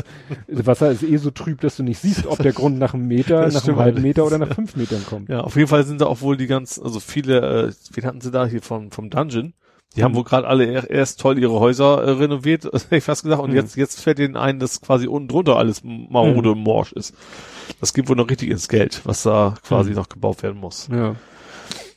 Wasser 0.48 0.92
ist 0.92 1.02
eh 1.02 1.18
so 1.18 1.32
trüb, 1.32 1.62
dass 1.62 1.78
du 1.78 1.84
nicht 1.84 2.00
siehst, 2.00 2.28
ob 2.28 2.38
der 2.38 2.54
Grund 2.54 2.78
nach 2.78 2.94
einem 2.94 3.08
Meter, 3.08 3.42
das 3.42 3.56
nach 3.56 3.68
einem 3.68 3.78
halben 3.78 4.02
Meter 4.04 4.26
oder 4.26 4.38
nach 4.38 4.54
fünf 4.54 4.76
Metern 4.76 5.04
kommt. 5.10 5.30
Ja, 5.30 5.42
auf 5.42 5.56
jeden 5.56 5.68
Fall 5.68 5.84
sind 5.86 6.02
da 6.02 6.06
auch 6.06 6.22
wohl 6.22 6.38
die 6.38 6.46
ganz, 6.46 6.80
also 6.80 7.00
viele, 7.00 7.70
äh, 7.70 7.72
wie 7.94 8.06
hatten 8.06 8.22
sie 8.22 8.30
da 8.30 8.46
hier 8.46 8.59
vom, 8.62 8.92
vom 8.92 9.10
Dungeon? 9.10 9.54
Die 9.96 10.04
haben 10.04 10.14
wohl 10.14 10.24
gerade 10.24 10.48
alle 10.48 10.88
erst 10.88 11.20
toll 11.20 11.40
ihre 11.40 11.60
Häuser 11.60 12.04
äh, 12.04 12.12
renoviert, 12.12 12.64
hätte 12.72 12.96
ich 12.96 13.04
fast 13.04 13.24
gesagt, 13.24 13.42
und 13.42 13.50
mhm. 13.50 13.56
jetzt, 13.56 13.76
jetzt 13.76 14.02
fällt 14.02 14.20
ihnen 14.20 14.38
ein, 14.38 14.60
dass 14.60 14.82
quasi 14.82 15.08
unten 15.08 15.30
drunter 15.30 15.58
alles 15.58 15.82
marode 15.84 16.50
mhm. 16.50 16.58
und 16.58 16.64
morsch 16.64 16.94
ist. 16.94 17.16
Das 17.80 17.94
gibt 17.94 18.08
wohl 18.08 18.16
noch 18.16 18.30
richtig 18.30 18.50
ins 18.50 18.68
Geld, 18.68 19.02
was 19.06 19.24
da 19.24 19.56
quasi 19.64 19.92
mhm. 19.92 19.96
noch 19.96 20.10
gebaut 20.10 20.44
werden 20.44 20.60
muss. 20.60 20.90
Ja. 20.92 21.16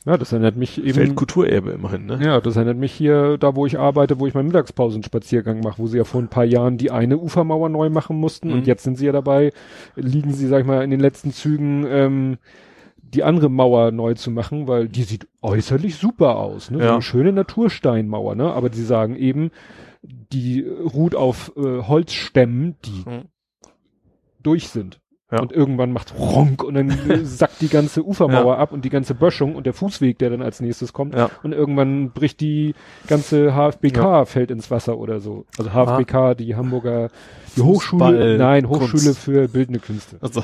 Ja, 0.05 0.17
das 0.17 0.33
erinnert 0.33 0.57
mich 0.57 0.83
eben. 0.83 0.97
Weltkulturerbe 0.97 1.71
immerhin, 1.71 2.05
ne? 2.05 2.19
Ja, 2.21 2.41
das 2.41 2.57
erinnert 2.57 2.77
mich 2.77 2.91
hier, 2.91 3.37
da 3.37 3.55
wo 3.55 3.65
ich 3.65 3.79
arbeite, 3.79 4.19
wo 4.19 4.27
ich 4.27 4.33
meinen 4.33 4.47
Mittagspausenspaziergang 4.47 5.61
mache, 5.61 5.77
wo 5.77 5.87
sie 5.87 5.97
ja 5.97 6.03
vor 6.03 6.21
ein 6.21 6.27
paar 6.27 6.43
Jahren 6.43 6.77
die 6.77 6.91
eine 6.91 7.17
Ufermauer 7.17 7.69
neu 7.69 7.89
machen 7.89 8.17
mussten 8.17 8.49
mhm. 8.49 8.55
und 8.55 8.67
jetzt 8.67 8.83
sind 8.83 8.97
sie 8.97 9.05
ja 9.05 9.13
dabei, 9.13 9.53
liegen 9.95 10.33
sie, 10.33 10.47
sag 10.47 10.61
ich 10.61 10.67
mal, 10.67 10.83
in 10.83 10.91
den 10.91 10.99
letzten 10.99 11.31
Zügen, 11.31 11.85
ähm, 11.87 12.37
die 13.13 13.23
andere 13.23 13.49
Mauer 13.49 13.91
neu 13.91 14.13
zu 14.15 14.31
machen, 14.31 14.67
weil 14.67 14.87
die 14.87 15.03
sieht 15.03 15.27
äußerlich 15.41 15.95
super 15.95 16.37
aus, 16.37 16.71
ne? 16.71 16.79
Ja. 16.79 16.87
So 16.87 16.93
eine 16.93 17.01
schöne 17.01 17.33
Natursteinmauer, 17.33 18.35
ne? 18.35 18.51
Aber 18.51 18.69
die 18.69 18.81
sagen 18.81 19.15
eben, 19.15 19.51
die 20.01 20.61
ruht 20.61 21.15
auf 21.15 21.53
äh, 21.55 21.83
Holzstämmen, 21.83 22.75
die 22.85 23.09
mhm. 23.09 23.23
durch 24.41 24.69
sind. 24.69 24.99
Ja. 25.31 25.39
Und 25.39 25.51
irgendwann 25.51 25.91
macht 25.91 26.13
Ronk 26.17 26.63
und 26.63 26.75
dann 26.75 26.95
sackt 27.23 27.59
die 27.61 27.67
ganze 27.67 28.05
Ufermauer 28.05 28.53
ja. 28.53 28.59
ab 28.59 28.71
und 28.71 28.85
die 28.85 28.91
ganze 28.91 29.15
Böschung 29.15 29.55
und 29.55 29.65
der 29.65 29.73
Fußweg, 29.73 30.19
der 30.19 30.29
dann 30.29 30.43
als 30.43 30.59
nächstes 30.59 30.93
kommt. 30.93 31.15
Ja. 31.15 31.31
Und 31.41 31.53
irgendwann 31.53 32.11
bricht 32.11 32.39
die 32.39 32.75
ganze 33.07 33.53
HFBK, 33.55 34.27
fällt 34.27 34.51
ins 34.51 34.69
Wasser 34.69 34.97
oder 34.97 35.21
so. 35.21 35.45
Also 35.57 35.71
HFBK, 35.71 36.15
ah. 36.15 36.33
die 36.35 36.55
Hamburger, 36.55 37.09
die 37.55 37.61
Hochschule, 37.61 38.37
nein, 38.37 38.69
Hochschule 38.69 39.03
Kunst. 39.03 39.19
für 39.19 39.47
bildende 39.47 39.79
Künste. 39.79 40.17
Also. 40.21 40.43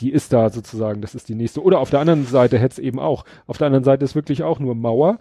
Die 0.00 0.10
ist 0.10 0.32
da 0.32 0.50
sozusagen, 0.50 1.00
das 1.00 1.14
ist 1.14 1.28
die 1.28 1.34
nächste. 1.34 1.62
Oder 1.62 1.80
auf 1.80 1.90
der 1.90 2.00
anderen 2.00 2.26
Seite 2.26 2.58
hätte 2.58 2.72
es 2.72 2.78
eben 2.78 2.98
auch. 2.98 3.24
Auf 3.46 3.58
der 3.58 3.66
anderen 3.66 3.84
Seite 3.84 4.04
ist 4.04 4.14
wirklich 4.14 4.42
auch 4.42 4.58
nur 4.58 4.74
Mauer, 4.74 5.18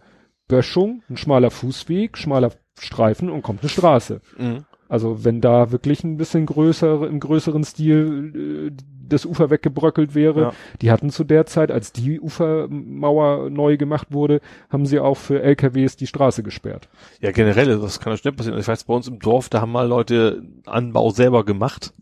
Böschung, 0.48 1.04
ein 1.10 1.18
schmaler 1.18 1.52
Fußweg, 1.52 2.18
schmaler 2.18 2.52
Streifen 2.80 3.30
und 3.30 3.42
kommt 3.42 3.62
eine 3.62 3.70
Straße. 3.70 4.22
Mhm. 4.38 4.66
Also 4.88 5.24
wenn 5.24 5.40
da 5.40 5.72
wirklich 5.72 6.04
ein 6.04 6.18
bisschen 6.18 6.48
größer, 6.48 7.08
im 7.08 7.20
größeren 7.20 7.64
Stil 7.64 8.72
äh, 8.72 8.84
das 9.10 9.26
Ufer 9.26 9.50
weggebröckelt 9.50 10.16
wäre. 10.16 10.42
Ja. 10.42 10.54
Die 10.82 10.92
hatten 10.92 11.10
zu 11.10 11.24
der 11.24 11.46
Zeit, 11.46 11.72
als 11.72 11.92
die 11.92 12.20
Ufermauer 12.20 13.50
neu 13.50 13.78
gemacht 13.78 14.08
wurde, 14.12 14.40
haben 14.70 14.86
sie 14.86 15.00
auch 15.00 15.18
für 15.18 15.42
LKWs 15.42 15.98
die 15.98 16.08
Straße 16.08 16.44
gesperrt. 16.44 16.90
Ja, 17.20 17.32
generell, 17.32 17.80
das 17.80 18.00
kann 18.00 18.14
ja 18.14 18.18
schnell 18.18 18.34
passieren. 18.34 18.60
Ich 18.60 18.68
weiß, 18.68 18.84
bei 18.86 18.94
uns 18.94 19.08
im 19.08 19.20
Dorf, 19.20 19.50
da 19.50 19.62
haben 19.62 19.72
mal 19.72 19.88
Leute 19.88 20.44
Anbau 20.66 21.10
selber 21.10 21.44
gemacht 21.44 21.94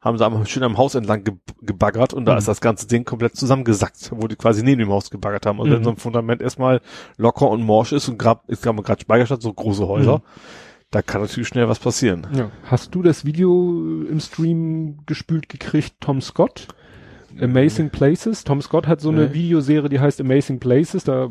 haben 0.00 0.16
sie 0.16 0.24
einmal 0.24 0.46
schön 0.46 0.62
am 0.62 0.78
Haus 0.78 0.94
entlang 0.94 1.24
ge 1.24 1.34
gebaggert 1.60 2.14
und 2.14 2.24
da 2.24 2.32
mhm. 2.32 2.38
ist 2.38 2.48
das 2.48 2.60
ganze 2.60 2.86
Ding 2.86 3.04
komplett 3.04 3.36
zusammengesackt, 3.36 4.12
wo 4.14 4.28
die 4.28 4.36
quasi 4.36 4.62
neben 4.62 4.78
dem 4.78 4.90
Haus 4.90 5.10
gebaggert 5.10 5.46
haben. 5.46 5.60
Also 5.60 5.70
mhm. 5.70 5.76
wenn 5.76 5.84
so 5.84 5.90
ein 5.90 5.96
Fundament 5.96 6.40
erstmal 6.40 6.80
locker 7.18 7.50
und 7.50 7.62
morsch 7.62 7.92
ist 7.92 8.08
und 8.08 8.18
gerade, 8.18 8.40
ich 8.48 8.60
glaube 8.60 8.82
gerade 8.82 9.00
Speicherstadt, 9.00 9.42
so 9.42 9.52
große 9.52 9.86
Häuser, 9.86 10.18
mhm. 10.18 10.22
da 10.90 11.02
kann 11.02 11.20
natürlich 11.20 11.48
schnell 11.48 11.68
was 11.68 11.78
passieren. 11.78 12.26
Ja. 12.32 12.50
Hast 12.64 12.94
du 12.94 13.02
das 13.02 13.24
Video 13.24 14.04
im 14.08 14.20
Stream 14.20 15.00
gespült 15.06 15.48
gekriegt, 15.48 15.94
Tom 16.00 16.20
Scott? 16.20 16.68
Amazing 17.40 17.90
Places. 17.90 18.42
Tom 18.44 18.60
Scott 18.60 18.86
hat 18.86 19.00
so 19.00 19.10
eine. 19.10 19.32
Videoserie, 19.32 19.88
die 19.88 20.00
heißt 20.00 20.20
Amazing 20.20 20.58
Places. 20.58 21.04
Da 21.04 21.30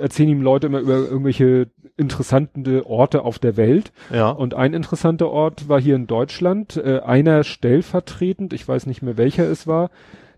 erzählen 0.00 0.30
ihm 0.30 0.42
Leute 0.42 0.66
immer 0.66 0.80
über 0.80 0.96
irgendwelche 0.96 1.68
interessante 2.00 2.86
Orte 2.86 3.22
auf 3.22 3.38
der 3.38 3.56
Welt. 3.56 3.92
Ja. 4.12 4.30
Und 4.30 4.54
ein 4.54 4.72
interessanter 4.72 5.30
Ort 5.30 5.68
war 5.68 5.80
hier 5.80 5.94
in 5.94 6.06
Deutschland, 6.06 6.76
äh, 6.76 7.00
einer 7.00 7.44
stellvertretend, 7.44 8.52
ich 8.52 8.66
weiß 8.66 8.86
nicht 8.86 9.02
mehr 9.02 9.18
welcher 9.18 9.48
es 9.48 9.66
war. 9.66 9.90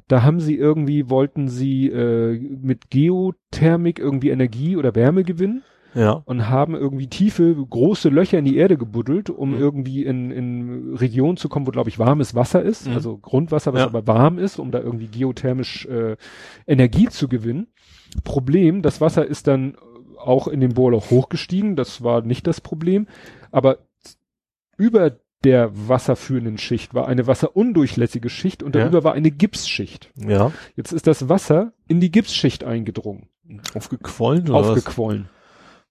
Da 0.09 0.23
haben 0.23 0.41
sie 0.41 0.57
irgendwie, 0.57 1.09
wollten 1.09 1.49
sie 1.49 1.89
äh, 1.89 2.39
mit 2.39 2.91
Geothermik 2.91 3.99
irgendwie 3.99 4.31
Energie 4.31 4.77
oder 4.77 4.95
Wärme 4.95 5.25
gewinnen. 5.25 5.63
Ja. 5.95 6.23
Und 6.25 6.49
haben 6.49 6.75
irgendwie 6.75 7.07
tiefe, 7.07 7.55
große 7.55 8.09
Löcher 8.09 8.39
in 8.39 8.47
die 8.47 8.57
Erde 8.57 8.79
gebuddelt, 8.79 9.29
um 9.29 9.51
mhm. 9.51 9.61
irgendwie 9.61 10.05
in, 10.05 10.31
in 10.31 10.97
Regionen 10.97 11.37
zu 11.37 11.51
kommen, 11.51 11.67
wo, 11.67 11.71
glaube 11.71 11.91
ich, 11.91 11.99
warmes 11.99 12.35
Wasser 12.35 12.63
ist, 12.63 12.89
mhm. 12.89 12.95
also 12.95 13.19
Grundwasser, 13.19 13.75
was 13.75 13.81
ja. 13.81 13.87
aber 13.87 14.07
warm 14.07 14.39
ist, 14.39 14.59
um 14.59 14.71
da 14.71 14.81
irgendwie 14.81 15.09
geothermisch 15.09 15.85
äh, 15.87 16.17
Energie 16.67 17.09
zu 17.09 17.29
gewinnen. 17.29 17.67
Problem, 18.25 18.81
das 18.81 19.03
Wasser 19.03 19.27
ist 19.27 19.47
dann 19.47 19.77
auch 20.23 20.49
in 20.49 20.61
den 20.61 20.75
Bohrloch 20.75 21.11
hochgestiegen, 21.11 21.77
das 21.77 22.03
war 22.03 22.23
nicht 22.23 22.47
das 22.47 22.61
Problem, 22.61 23.07
aber 23.51 23.79
über 24.77 25.19
der 25.45 25.71
wasserführenden 25.89 26.59
Schicht 26.59 26.95
war 26.95 27.09
eine 27.09 27.27
wasserundurchlässige 27.27 28.31
Schicht 28.31 28.63
und 28.63 28.75
darüber 28.75 28.99
ja. 28.99 29.05
war 29.05 29.13
eine 29.15 29.31
Gipsschicht. 29.31 30.11
Ja. 30.17 30.53
Jetzt 30.77 30.93
ist 30.93 31.07
das 31.07 31.29
Wasser 31.29 31.73
in 31.89 32.01
die 32.01 32.11
Gipsschicht 32.11 32.65
eingedrungen. 32.65 33.29
Aufgequollen 33.75 34.49
oder 34.49 34.71
Aufgequollen. 34.71 35.29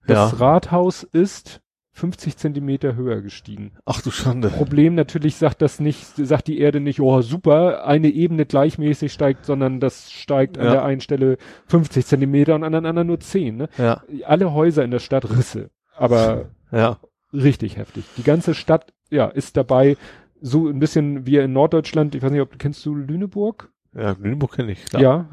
Was? 0.00 0.06
Das 0.06 0.32
ja. 0.32 0.38
Rathaus 0.38 1.02
ist 1.02 1.60
50 1.94 2.38
Zentimeter 2.38 2.96
höher 2.96 3.20
gestiegen. 3.20 3.72
Ach 3.84 4.00
du 4.00 4.10
Schande. 4.10 4.48
Problem 4.48 4.94
natürlich 4.94 5.36
sagt 5.36 5.60
das 5.60 5.78
nicht, 5.78 6.16
sagt 6.16 6.48
die 6.48 6.58
Erde 6.58 6.80
nicht, 6.80 7.00
oh 7.00 7.20
super, 7.20 7.84
eine 7.86 8.08
Ebene 8.08 8.46
gleichmäßig 8.46 9.12
steigt, 9.12 9.44
sondern 9.44 9.78
das 9.78 10.10
steigt 10.10 10.56
ja. 10.56 10.62
an 10.62 10.70
der 10.70 10.84
einen 10.84 11.00
Stelle 11.02 11.36
50 11.66 12.06
Zentimeter 12.06 12.54
und 12.54 12.64
an 12.64 12.72
der 12.72 12.84
anderen 12.84 13.08
nur 13.08 13.20
10. 13.20 13.56
Ne? 13.56 13.68
Ja. 13.76 14.02
Alle 14.24 14.54
Häuser 14.54 14.84
in 14.84 14.90
der 14.90 15.00
Stadt 15.00 15.28
Risse, 15.30 15.70
aber 15.94 16.46
ja. 16.72 16.98
richtig 17.32 17.76
heftig. 17.76 18.04
Die 18.16 18.24
ganze 18.24 18.54
Stadt, 18.54 18.94
ja, 19.10 19.26
ist 19.26 19.58
dabei 19.58 19.96
so 20.40 20.68
ein 20.68 20.78
bisschen 20.78 21.26
wie 21.26 21.36
in 21.36 21.52
Norddeutschland, 21.52 22.14
ich 22.14 22.22
weiß 22.22 22.32
nicht, 22.32 22.40
ob 22.40 22.58
kennst 22.58 22.84
du 22.86 22.94
Lüneburg? 22.94 23.70
Ja, 23.94 24.16
Lüneburg 24.18 24.52
kenne 24.52 24.72
ich. 24.72 24.86
Klar. 24.86 25.02
Ja, 25.02 25.28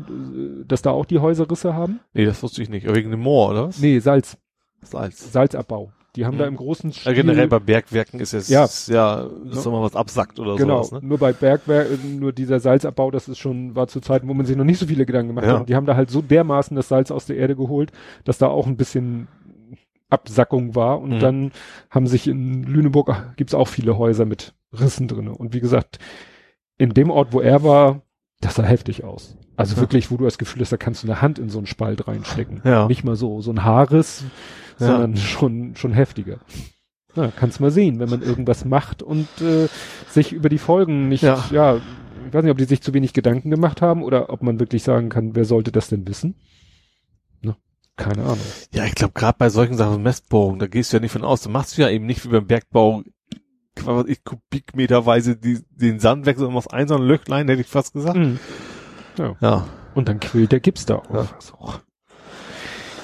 dass 0.67 0.81
da 0.81 0.91
auch 0.91 1.05
die 1.05 1.19
Häuser 1.19 1.49
Risse 1.49 1.73
haben? 1.73 2.01
Nee, 2.13 2.25
das 2.25 2.43
wusste 2.43 2.61
ich 2.61 2.69
nicht. 2.69 2.93
Wegen 2.93 3.11
dem 3.11 3.21
Moor, 3.21 3.51
oder 3.51 3.67
was? 3.69 3.79
Nee, 3.79 3.99
Salz. 3.99 4.37
Salz. 4.81 5.31
Salzabbau. 5.31 5.93
Die 6.15 6.25
haben 6.25 6.35
mhm. 6.35 6.39
da 6.39 6.47
im 6.47 6.55
großen 6.55 6.91
Stil, 6.91 7.11
ja, 7.11 7.15
generell 7.15 7.47
bei 7.47 7.59
Bergwerken 7.59 8.19
ist 8.19 8.33
es 8.33 8.47
ja, 8.49 8.67
ja 8.87 9.27
dass 9.45 9.65
ne? 9.65 9.71
mal 9.71 9.83
was 9.83 9.95
absackt 9.95 10.39
oder 10.39 10.55
genau, 10.55 10.81
sowas. 10.81 11.01
Ne? 11.01 11.07
Nur 11.07 11.17
bei 11.19 11.33
Bergwerken, 11.33 12.19
nur 12.19 12.33
dieser 12.33 12.59
Salzabbau, 12.59 13.11
das 13.11 13.27
ist 13.27 13.37
schon, 13.37 13.75
war 13.75 13.87
zu 13.87 13.99
Zeiten, 13.99 14.27
wo 14.27 14.33
man 14.33 14.45
sich 14.45 14.57
noch 14.57 14.63
nicht 14.63 14.79
so 14.79 14.87
viele 14.87 15.05
Gedanken 15.05 15.29
gemacht 15.29 15.45
ja. 15.45 15.59
hat. 15.59 15.69
Die 15.69 15.75
haben 15.75 15.85
da 15.85 15.95
halt 15.95 16.09
so 16.09 16.21
dermaßen 16.21 16.75
das 16.75 16.87
Salz 16.87 17.11
aus 17.11 17.25
der 17.25 17.37
Erde 17.37 17.55
geholt, 17.55 17.91
dass 18.23 18.39
da 18.39 18.47
auch 18.47 18.65
ein 18.65 18.77
bisschen 18.77 19.27
Absackung 20.09 20.75
war. 20.75 20.99
Und 20.99 21.15
mhm. 21.15 21.19
dann 21.19 21.51
haben 21.89 22.07
sich 22.07 22.27
in 22.27 22.63
Lüneburg, 22.63 23.35
gibt's 23.37 23.53
auch 23.53 23.67
viele 23.67 23.97
Häuser 23.97 24.25
mit 24.25 24.53
Rissen 24.73 25.07
drinne. 25.07 25.33
Und 25.33 25.53
wie 25.53 25.59
gesagt, 25.59 25.99
in 26.77 26.91
dem 26.91 27.11
Ort, 27.11 27.33
wo 27.33 27.41
er 27.41 27.63
war, 27.63 28.01
das 28.41 28.55
sah 28.55 28.63
heftig 28.63 29.03
aus. 29.03 29.37
Also 29.57 29.75
ja. 29.75 29.81
wirklich, 29.81 30.09
wo 30.09 30.17
du 30.17 30.23
das 30.23 30.37
Gefühl 30.37 30.61
hast, 30.61 30.71
da 30.71 30.77
kannst 30.77 31.03
du 31.03 31.07
eine 31.07 31.21
Hand 31.21 31.37
in 31.37 31.49
so 31.49 31.57
einen 31.57 31.67
Spalt 31.67 32.07
reinstecken. 32.07 32.61
Ja. 32.63 32.87
Nicht 32.87 33.03
mal 33.03 33.15
so, 33.15 33.41
so 33.41 33.51
ein 33.51 33.63
Haarriss, 33.65 34.23
ja. 34.79 34.87
sondern 34.87 35.17
schon, 35.17 35.75
schon 35.75 35.93
heftiger. 35.93 36.39
Ja, 37.15 37.31
kannst 37.35 37.59
mal 37.59 37.71
sehen, 37.71 37.99
wenn 37.99 38.09
man 38.09 38.21
irgendwas 38.21 38.65
macht 38.65 39.01
und 39.01 39.27
äh, 39.41 39.67
sich 40.09 40.31
über 40.31 40.49
die 40.49 40.59
Folgen 40.59 41.09
nicht, 41.09 41.23
ja. 41.23 41.43
ja, 41.51 41.81
ich 42.27 42.33
weiß 42.33 42.43
nicht, 42.43 42.51
ob 42.51 42.57
die 42.57 42.65
sich 42.65 42.81
zu 42.81 42.93
wenig 42.93 43.13
Gedanken 43.13 43.49
gemacht 43.49 43.81
haben 43.81 44.03
oder 44.03 44.29
ob 44.29 44.43
man 44.43 44.59
wirklich 44.59 44.83
sagen 44.83 45.09
kann, 45.09 45.35
wer 45.35 45.45
sollte 45.45 45.71
das 45.71 45.89
denn 45.89 46.07
wissen? 46.07 46.35
Ne? 47.41 47.55
Keine 47.97 48.23
Ahnung. 48.23 48.39
Ja, 48.73 48.85
ich 48.85 48.93
glaube, 48.93 49.13
gerade 49.13 49.37
bei 49.39 49.49
solchen 49.49 49.75
Sachen, 49.75 50.03
Messbohrung, 50.03 50.59
da 50.59 50.67
gehst 50.67 50.93
du 50.93 50.97
ja 50.97 51.01
nicht 51.01 51.11
von 51.11 51.23
aus. 51.23 51.41
Da 51.41 51.49
machst 51.49 51.77
du 51.77 51.81
ja 51.81 51.89
eben 51.89 52.05
nicht 52.05 52.23
wie 52.25 52.29
beim 52.29 52.45
Bergbau 52.45 53.03
ich, 54.07 54.23
kubikmeterweise 54.23 55.37
die, 55.37 55.59
den 55.71 55.99
Sand 55.99 56.25
weg, 56.25 56.37
sondern 56.37 56.53
machst 56.53 56.73
ein 56.73 56.87
so 56.87 56.95
ein 56.95 57.01
Löchlein, 57.01 57.47
hätte 57.47 57.61
ich 57.61 57.67
fast 57.67 57.93
gesagt. 57.93 58.17
Mhm. 58.17 58.39
Ja. 59.17 59.35
ja. 59.41 59.67
Und 59.95 60.09
dann 60.09 60.19
quillt 60.19 60.51
der 60.51 60.59
Gips 60.59 60.85
da 60.85 60.95
auf. 60.95 61.35
Ja. 61.49 61.81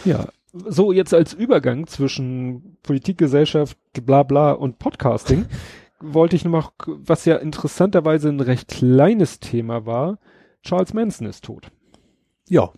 Ja, 0.06 0.28
so 0.68 0.92
jetzt 0.92 1.14
als 1.14 1.34
Übergang 1.34 1.88
zwischen 1.88 2.78
Politik, 2.82 3.18
Gesellschaft, 3.18 3.78
bla 4.06 4.24
bla 4.24 4.52
und 4.52 4.80
Podcasting 4.80 5.46
wollte 6.00 6.36
ich 6.36 6.46
noch, 6.46 6.74
was 6.86 7.26
ja 7.26 7.36
interessanterweise 7.38 8.30
ein 8.30 8.40
recht 8.40 8.68
kleines 8.70 9.40
Thema 9.40 9.86
war, 9.86 10.20
Charles 10.64 10.94
Manson 10.94 11.28
ist 11.28 11.46
tot. 11.46 11.72
Ja. 12.48 12.72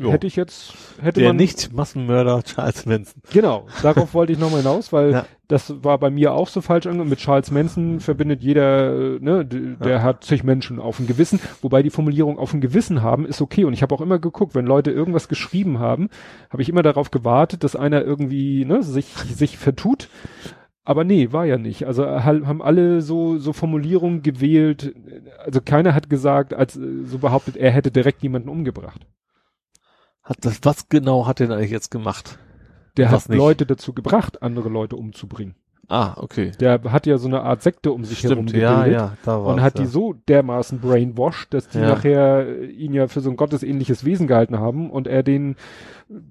Jo. 0.00 0.12
Hätte 0.12 0.28
ich 0.28 0.36
jetzt, 0.36 0.74
hätte 1.02 1.18
Der 1.18 1.30
man. 1.30 1.36
nicht 1.36 1.72
Massenmörder 1.72 2.40
Charles 2.44 2.86
Manson. 2.86 3.20
Genau, 3.32 3.66
darauf 3.82 4.14
wollte 4.14 4.32
ich 4.32 4.38
nochmal 4.38 4.60
hinaus, 4.60 4.92
weil 4.92 5.10
ja. 5.12 5.26
das 5.48 5.82
war 5.82 5.98
bei 5.98 6.08
mir 6.08 6.34
auch 6.34 6.46
so 6.46 6.60
falsch 6.60 6.86
angekommen. 6.86 7.10
Mit 7.10 7.18
Charles 7.18 7.50
Manson 7.50 7.98
verbindet 7.98 8.40
jeder, 8.40 9.18
ne, 9.18 9.44
der 9.44 9.90
ja. 9.90 10.02
hat 10.02 10.22
zig 10.22 10.44
Menschen 10.44 10.78
auf 10.78 10.98
dem 10.98 11.08
Gewissen, 11.08 11.40
wobei 11.62 11.82
die 11.82 11.90
Formulierung 11.90 12.38
auf 12.38 12.52
dem 12.52 12.60
Gewissen 12.60 13.02
haben 13.02 13.26
ist 13.26 13.40
okay. 13.40 13.64
Und 13.64 13.72
ich 13.72 13.82
habe 13.82 13.92
auch 13.92 14.00
immer 14.00 14.20
geguckt, 14.20 14.54
wenn 14.54 14.66
Leute 14.66 14.92
irgendwas 14.92 15.26
geschrieben 15.26 15.80
haben, 15.80 16.10
habe 16.48 16.62
ich 16.62 16.68
immer 16.68 16.82
darauf 16.84 17.10
gewartet, 17.10 17.64
dass 17.64 17.74
einer 17.74 18.04
irgendwie, 18.04 18.64
ne, 18.64 18.84
sich, 18.84 19.06
sich 19.08 19.58
vertut. 19.58 20.08
Aber 20.84 21.02
nee, 21.02 21.32
war 21.32 21.44
ja 21.44 21.58
nicht. 21.58 21.86
Also 21.86 22.06
haben 22.06 22.62
alle 22.62 23.02
so, 23.02 23.36
so 23.38 23.52
Formulierungen 23.52 24.22
gewählt. 24.22 24.94
Also 25.44 25.60
keiner 25.60 25.92
hat 25.92 26.08
gesagt, 26.08 26.54
als 26.54 26.74
so 26.74 27.18
behauptet, 27.18 27.56
er 27.56 27.72
hätte 27.72 27.90
direkt 27.90 28.22
jemanden 28.22 28.48
umgebracht. 28.48 29.04
Hat 30.28 30.44
das, 30.44 30.60
was 30.62 30.90
genau 30.90 31.26
hat 31.26 31.40
er 31.40 31.46
denn 31.46 31.56
eigentlich 31.56 31.70
jetzt 31.70 31.90
gemacht? 31.90 32.38
Der 32.98 33.10
was 33.10 33.24
hat 33.24 33.30
nicht? 33.30 33.38
Leute 33.38 33.64
dazu 33.64 33.94
gebracht, 33.94 34.42
andere 34.42 34.68
Leute 34.68 34.96
umzubringen. 34.96 35.54
Ah, 35.88 36.12
okay. 36.18 36.52
Der 36.60 36.82
hat 36.92 37.06
ja 37.06 37.16
so 37.16 37.28
eine 37.28 37.40
Art 37.40 37.62
Sekte 37.62 37.92
um 37.92 38.04
sich 38.04 38.18
Stimmt, 38.18 38.32
herum 38.32 38.46
gebildet 38.46 38.68
ja, 38.68 38.86
ja, 38.86 39.16
da 39.24 39.36
und 39.36 39.62
hat 39.62 39.78
ja. 39.78 39.84
die 39.84 39.90
so 39.90 40.12
dermaßen 40.12 40.80
brainwashed, 40.80 41.54
dass 41.54 41.70
die 41.70 41.78
ja. 41.78 41.88
nachher 41.88 42.68
ihn 42.68 42.92
ja 42.92 43.08
für 43.08 43.22
so 43.22 43.30
ein 43.30 43.38
gottesähnliches 43.38 44.04
Wesen 44.04 44.26
gehalten 44.26 44.58
haben 44.58 44.90
und 44.90 45.06
er 45.06 45.22
den 45.22 45.56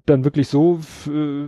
dann 0.06 0.22
wirklich 0.22 0.46
so 0.46 0.78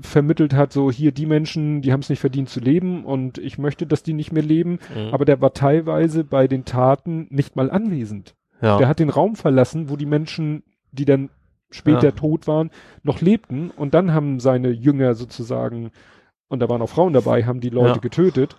vermittelt 0.02 0.54
hat, 0.54 0.72
so 0.72 0.90
hier 0.90 1.12
die 1.12 1.26
Menschen, 1.26 1.82
die 1.82 1.92
haben 1.92 2.00
es 2.00 2.08
nicht 2.08 2.20
verdient 2.20 2.48
zu 2.48 2.58
leben 2.58 3.04
und 3.04 3.38
ich 3.38 3.58
möchte, 3.58 3.86
dass 3.86 4.02
die 4.02 4.12
nicht 4.12 4.32
mehr 4.32 4.42
leben, 4.42 4.80
mhm. 4.92 5.12
aber 5.14 5.24
der 5.24 5.40
war 5.40 5.54
teilweise 5.54 6.24
bei 6.24 6.48
den 6.48 6.64
Taten 6.64 7.28
nicht 7.30 7.54
mal 7.54 7.70
anwesend. 7.70 8.34
Ja. 8.60 8.76
Der 8.78 8.88
hat 8.88 8.98
den 8.98 9.10
Raum 9.10 9.36
verlassen, 9.36 9.88
wo 9.88 9.94
die 9.94 10.06
Menschen, 10.06 10.64
die 10.90 11.04
dann 11.04 11.30
später 11.70 12.08
ja. 12.08 12.10
tot 12.12 12.46
waren, 12.46 12.70
noch 13.02 13.20
lebten 13.20 13.70
und 13.70 13.94
dann 13.94 14.12
haben 14.12 14.40
seine 14.40 14.70
Jünger 14.70 15.14
sozusagen, 15.14 15.90
und 16.48 16.60
da 16.60 16.68
waren 16.68 16.82
auch 16.82 16.88
Frauen 16.88 17.12
dabei, 17.12 17.44
haben 17.44 17.60
die 17.60 17.70
Leute 17.70 17.94
ja. 17.94 17.98
getötet. 17.98 18.56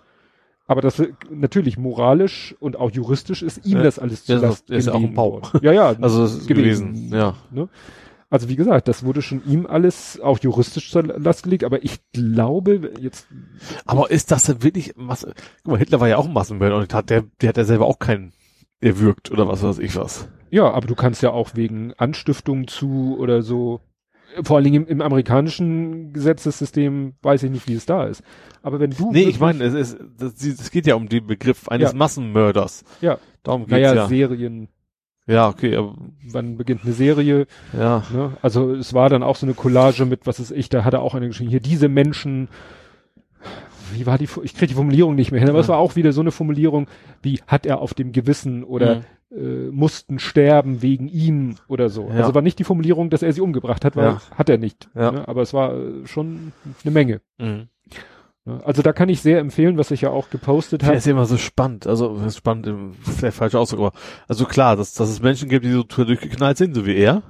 Aber 0.68 0.80
das 0.80 1.04
natürlich 1.30 1.78
moralisch 1.78 2.56
und 2.60 2.78
auch 2.78 2.92
juristisch 2.92 3.42
ist 3.42 3.66
ihm 3.66 3.78
ja. 3.78 3.84
das 3.84 4.00
alles 4.00 4.24
zu 4.24 4.36
Last 4.38 4.70
ist, 4.70 4.88
ist 4.88 4.90
auch 4.90 5.02
ein 5.02 5.14
Bau. 5.14 5.42
Ja, 5.62 5.74
ja. 5.74 5.96
Also 6.02 6.24
ist 6.24 6.48
gewesen, 6.48 6.94
gewesen. 6.94 7.14
ja. 7.14 7.36
Ne? 7.50 7.68
Also 8.30 8.48
wie 8.48 8.56
gesagt, 8.56 8.88
das 8.88 9.04
wurde 9.04 9.22
schon 9.22 9.44
ihm 9.46 9.66
alles 9.66 10.18
auch 10.22 10.40
juristisch 10.40 10.90
zur 10.90 11.04
Last 11.04 11.44
gelegt, 11.44 11.66
aber 11.66 11.84
ich 11.84 12.00
glaube 12.14 12.94
jetzt. 12.98 13.28
Aber 13.86 14.10
ist 14.10 14.32
das 14.32 14.46
denn 14.46 14.64
wirklich 14.64 14.96
Masse? 14.96 15.34
Guck 15.64 15.74
mal, 15.74 15.78
Hitler 15.78 16.00
war 16.00 16.08
ja 16.08 16.16
auch 16.16 16.28
ein 16.28 16.34
Massenmörder 16.34 16.78
und 16.78 16.94
hat 16.94 17.10
der, 17.10 17.26
der 17.42 17.50
hat 17.50 17.58
ja 17.58 17.66
selber 17.66 17.88
auch 17.88 18.00
keinen 18.00 18.32
erwürgt 18.82 19.32
oder 19.32 19.48
was 19.48 19.64
weiß 19.64 19.80
ich 19.80 19.96
was. 19.96 20.28
Ja, 20.50 20.70
aber 20.70 20.88
du 20.88 20.96
kannst 20.96 21.24
ja 21.24 21.32
auch 21.32 21.52
wegen 21.56 21.94
Anstiftung 21.94 22.68
zu 22.68 23.16
oder 23.18 23.42
so, 23.42 23.80
vor 24.44 24.58
allen 24.58 24.66
Dingen 24.66 24.84
im, 24.84 24.88
im 24.88 25.02
amerikanischen 25.02 26.14
Gesetzessystem 26.14 27.14
weiß 27.22 27.44
ich 27.44 27.52
nicht, 27.52 27.68
wie 27.68 27.76
es 27.76 27.86
da 27.86 28.06
ist. 28.06 28.24
Aber 28.62 28.80
wenn 28.80 28.92
du. 28.92 29.12
Nee, 29.12 29.24
ich 29.24 29.40
meine, 29.40 29.64
es, 29.64 29.74
ist, 29.74 29.98
das, 30.18 30.34
es 30.44 30.72
geht 30.72 30.88
ja 30.88 30.96
um 30.96 31.10
den 31.10 31.28
Begriff 31.28 31.70
eines 31.70 31.92
ja. 31.92 31.98
Massenmörders. 31.98 32.84
Ja. 33.02 33.18
Darum 33.44 33.62
geht's 33.62 33.72
naja, 33.72 33.94
ja. 33.94 34.08
Serien. 34.08 34.68
Ja, 35.28 35.50
okay. 35.50 35.76
Aber 35.76 35.96
Wann 36.30 36.58
beginnt 36.58 36.84
eine 36.84 36.94
Serie? 36.94 37.48
Ja. 37.74 38.04
Ne? 38.14 38.38
Also 38.42 38.74
es 38.74 38.94
war 38.94 39.10
dann 39.10 39.24
auch 39.24 39.36
so 39.36 39.46
eine 39.46 39.54
Collage 39.54 40.06
mit, 40.06 40.28
was 40.28 40.40
ist 40.40 40.52
ich, 40.52 40.70
da 40.70 40.84
hat 40.84 40.94
er 40.94 41.02
auch 41.02 41.16
eine 41.16 41.28
geschrieben, 41.28 41.50
hier 41.50 41.60
diese 41.60 41.90
Menschen, 41.90 42.50
wie 43.94 44.06
war 44.06 44.18
die, 44.18 44.28
ich 44.44 44.54
kriege 44.54 44.68
die 44.68 44.74
Formulierung 44.74 45.16
nicht 45.16 45.32
mehr 45.32 45.40
hin, 45.40 45.50
aber 45.50 45.60
ja. 45.60 45.64
es 45.64 45.70
war 45.70 45.78
auch 45.78 45.96
wieder 45.96 46.12
so 46.14 46.22
eine 46.22 46.32
Formulierung, 46.32 46.88
wie 47.22 47.40
hat 47.48 47.66
er 47.66 47.80
auf 47.80 47.94
dem 47.94 48.12
Gewissen 48.12 48.64
oder 48.64 48.98
mhm 48.98 49.06
äh, 49.34 49.70
mussten 49.72 50.20
sterben 50.20 50.82
wegen 50.82 51.08
ihm 51.08 51.56
oder 51.70 51.88
so. 51.90 52.10
Ja. 52.10 52.16
Also 52.16 52.36
war 52.36 52.42
nicht 52.42 52.60
die 52.60 52.64
Formulierung, 52.66 53.10
dass 53.10 53.24
er 53.24 53.32
sie 53.32 53.42
umgebracht 53.42 53.86
hat, 53.86 53.96
weil 53.96 54.06
ja. 54.06 54.22
hat 54.36 54.50
er 54.50 54.58
nicht. 54.58 54.90
Ja. 54.94 55.12
Ne? 55.12 55.28
Aber 55.28 55.42
es 55.42 55.54
war 55.54 55.74
äh, 55.74 56.06
schon 56.06 56.52
eine 56.84 56.92
Menge. 56.92 57.22
Mhm. 57.38 57.70
Also 58.44 58.82
da 58.82 58.92
kann 58.92 59.08
ich 59.08 59.22
sehr 59.22 59.40
empfehlen, 59.40 59.78
was 59.78 59.92
ich 59.92 60.02
ja 60.02 60.10
auch 60.10 60.32
gepostet 60.32 60.84
habe. 60.84 60.96
ist 60.96 61.06
immer 61.06 61.28
so 61.28 61.38
spannend, 61.38 61.86
also 61.86 62.20
spannend, 62.32 62.96
sehr 63.04 63.32
falscher 63.32 63.60
Ausdruck, 63.60 63.80
aber 63.80 63.92
also 64.28 64.46
klar, 64.46 64.76
dass, 64.76 64.96
dass 64.96 65.10
es 65.10 65.22
Menschen 65.22 65.48
gibt, 65.48 65.64
die 65.64 65.72
so 65.72 65.84
durchgeknallt 65.84 66.58
sind, 66.58 66.74
so 66.74 66.88
wie 66.88 66.96
er, 66.96 67.22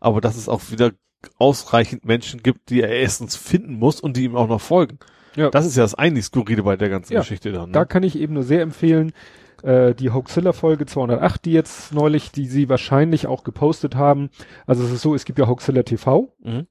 aber 0.00 0.20
dass 0.20 0.36
es 0.36 0.48
auch 0.48 0.60
wieder 0.72 0.90
ausreichend 1.38 2.04
Menschen 2.04 2.42
gibt, 2.42 2.70
die 2.70 2.82
er 2.82 2.88
erstens 2.88 3.36
finden 3.36 3.74
muss 3.74 4.00
und 4.00 4.16
die 4.16 4.24
ihm 4.24 4.34
auch 4.34 4.48
noch 4.48 4.60
folgen. 4.60 4.98
Ja. 5.36 5.50
Das 5.50 5.66
ist 5.66 5.76
ja 5.76 5.82
das 5.82 5.94
eigentlich 5.94 6.26
Skurrile 6.26 6.62
bei 6.62 6.76
der 6.76 6.88
ganzen 6.88 7.12
ja, 7.12 7.20
Geschichte 7.20 7.52
dann. 7.52 7.70
Ne? 7.70 7.72
Da 7.72 7.84
kann 7.84 8.02
ich 8.02 8.18
eben 8.18 8.34
nur 8.34 8.42
sehr 8.42 8.62
empfehlen, 8.62 9.12
äh, 9.62 9.94
die 9.94 10.10
Hoaxilla 10.10 10.52
Folge 10.52 10.86
208, 10.86 11.44
die 11.44 11.52
jetzt 11.52 11.92
neulich, 11.92 12.32
die 12.32 12.46
sie 12.46 12.68
wahrscheinlich 12.68 13.26
auch 13.26 13.44
gepostet 13.44 13.94
haben. 13.94 14.30
Also 14.66 14.84
es 14.84 14.90
ist 14.90 15.02
so, 15.02 15.14
es 15.14 15.24
gibt 15.24 15.38
ja 15.38 15.46
Hoaxilla 15.46 15.82
TV. 15.82 16.32
Mhm 16.42 16.66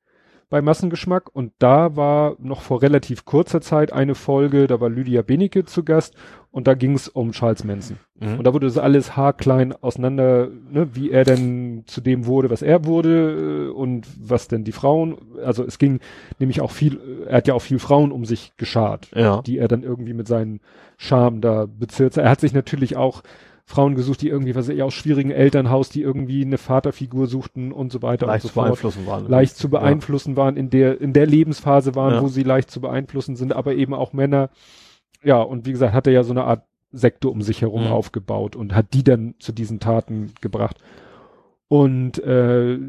bei 0.49 0.61
Massengeschmack 0.61 1.29
und 1.33 1.51
da 1.59 1.95
war 1.95 2.37
noch 2.39 2.61
vor 2.61 2.81
relativ 2.81 3.25
kurzer 3.25 3.59
Zeit 3.59 3.91
eine 3.91 4.15
Folge, 4.15 4.67
da 4.67 4.79
war 4.79 4.89
Lydia 4.89 5.21
Benecke 5.21 5.65
zu 5.65 5.83
Gast 5.83 6.15
und 6.51 6.67
da 6.67 6.73
ging 6.73 6.93
es 6.93 7.09
um 7.09 7.33
Charles 7.33 7.65
Manson. 7.65 7.97
Mhm. 8.19 8.39
Und 8.39 8.43
da 8.45 8.53
wurde 8.53 8.67
das 8.67 8.77
alles 8.77 9.17
haarklein 9.17 9.73
auseinander, 9.73 10.47
ne, 10.47 10.89
wie 10.93 11.11
er 11.11 11.25
denn 11.25 11.83
zu 11.85 11.99
dem 11.99 12.25
wurde, 12.25 12.49
was 12.49 12.61
er 12.61 12.85
wurde 12.85 13.67
äh, 13.67 13.71
und 13.71 14.07
was 14.19 14.47
denn 14.47 14.63
die 14.63 14.71
Frauen, 14.71 15.17
also 15.43 15.65
es 15.65 15.79
ging 15.79 15.99
nämlich 16.39 16.61
auch 16.61 16.71
viel, 16.71 17.25
er 17.27 17.37
hat 17.37 17.47
ja 17.47 17.53
auch 17.53 17.61
viel 17.61 17.79
Frauen 17.79 18.13
um 18.13 18.23
sich 18.23 18.53
geschart, 18.55 19.09
ja. 19.13 19.41
die 19.41 19.57
er 19.57 19.67
dann 19.67 19.83
irgendwie 19.83 20.13
mit 20.13 20.27
seinen 20.27 20.61
Charme 20.97 21.41
da 21.41 21.67
bezirzt. 21.67 22.17
Er 22.17 22.29
hat 22.29 22.39
sich 22.39 22.53
natürlich 22.53 22.95
auch 22.95 23.21
Frauen 23.69 23.95
gesucht, 23.95 24.21
die 24.21 24.29
irgendwie, 24.29 24.55
was 24.55 24.69
ich, 24.69 24.81
aus 24.81 24.93
schwierigen 24.93 25.29
Elternhaus, 25.29 25.89
die 25.89 26.01
irgendwie 26.01 26.41
eine 26.41 26.57
Vaterfigur 26.57 27.27
suchten 27.27 27.73
und 27.73 27.91
so 27.91 28.01
weiter 28.01 28.25
leicht 28.25 28.45
und 28.45 28.53
so 28.53 28.53
zu 28.53 28.61
beeinflussen 28.61 29.05
waren. 29.05 29.27
Leicht 29.27 29.57
zu 29.57 29.69
beeinflussen 29.69 30.31
ja. 30.31 30.37
waren, 30.37 30.55
in 30.55 30.69
der, 30.69 31.01
in 31.01 31.11
der 31.11 31.25
Lebensphase 31.25 31.93
waren, 31.93 32.13
ja. 32.13 32.21
wo 32.21 32.29
sie 32.29 32.43
leicht 32.43 32.71
zu 32.71 32.79
beeinflussen 32.79 33.35
sind, 33.35 33.51
aber 33.51 33.75
eben 33.75 33.93
auch 33.93 34.13
Männer. 34.13 34.51
Ja, 35.21 35.41
und 35.41 35.65
wie 35.65 35.73
gesagt, 35.73 35.93
hat 35.93 36.07
er 36.07 36.13
ja 36.13 36.23
so 36.23 36.31
eine 36.31 36.45
Art 36.45 36.63
Sektor 36.93 37.29
um 37.29 37.41
sich 37.41 37.61
herum 37.61 37.87
mhm. 37.87 37.91
aufgebaut 37.91 38.55
und 38.55 38.73
hat 38.73 38.93
die 38.93 39.03
dann 39.03 39.35
zu 39.39 39.51
diesen 39.51 39.81
Taten 39.81 40.31
gebracht. 40.39 40.77
Und 41.67 42.19
äh, 42.19 42.79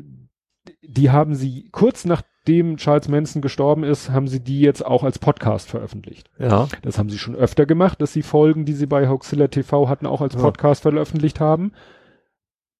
die 0.82 1.10
haben 1.10 1.34
sie 1.34 1.70
kurz 1.72 2.04
nach 2.04 2.22
nachdem 2.48 2.78
Charles 2.78 3.08
Manson 3.08 3.42
gestorben 3.42 3.84
ist, 3.84 4.10
haben 4.10 4.26
sie 4.26 4.40
die 4.40 4.60
jetzt 4.60 4.84
auch 4.84 5.04
als 5.04 5.18
Podcast 5.18 5.68
veröffentlicht. 5.68 6.30
Ja. 6.38 6.66
Das 6.80 6.98
haben 6.98 7.10
sie 7.10 7.18
schon 7.18 7.36
öfter 7.36 7.66
gemacht, 7.66 8.00
dass 8.00 8.14
sie 8.14 8.22
Folgen, 8.22 8.64
die 8.64 8.72
sie 8.72 8.86
bei 8.86 9.06
Hoaxilla 9.06 9.48
TV 9.48 9.86
hatten, 9.88 10.06
auch 10.06 10.22
als 10.22 10.34
Podcast 10.34 10.82
ja. 10.84 10.90
veröffentlicht 10.90 11.40
haben. 11.40 11.72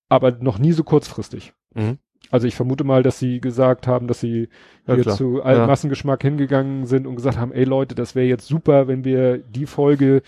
Aber 0.09 0.31
noch 0.31 0.59
nie 0.59 0.73
so 0.73 0.85
kurzfristig. 0.85 1.53
Mhm. 1.75 1.99
Also 2.31 2.47
ich 2.47 2.55
vermute 2.55 2.85
mal, 2.85 3.03
dass 3.03 3.19
sie 3.19 3.43
gesagt 3.43 3.87
haben, 3.87 4.07
dass 4.09 4.21
sie 4.21 4.49
ja, 4.87 4.95
hier 4.95 5.03
klar. 5.03 5.17
zu 5.17 5.39
ja. 5.39 5.67
Massengeschmack 5.67 6.23
hingegangen 6.23 6.87
sind 6.87 7.07
und 7.07 7.17
gesagt 7.17 7.37
haben, 7.37 7.53
ey 7.53 7.65
Leute, 7.65 7.95
das 7.95 8.15
wäre 8.15 8.27
jetzt 8.27 8.47
super, 8.47 8.89
wenn 8.89 9.05
wir 9.05 9.37
die 9.37 9.67
Folge 9.67 10.23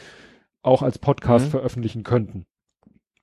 auch 0.62 0.82
als 0.82 0.98
Podcast 0.98 1.46
mhm. 1.46 1.50
veröffentlichen 1.50 2.02
könnten. 2.02 2.44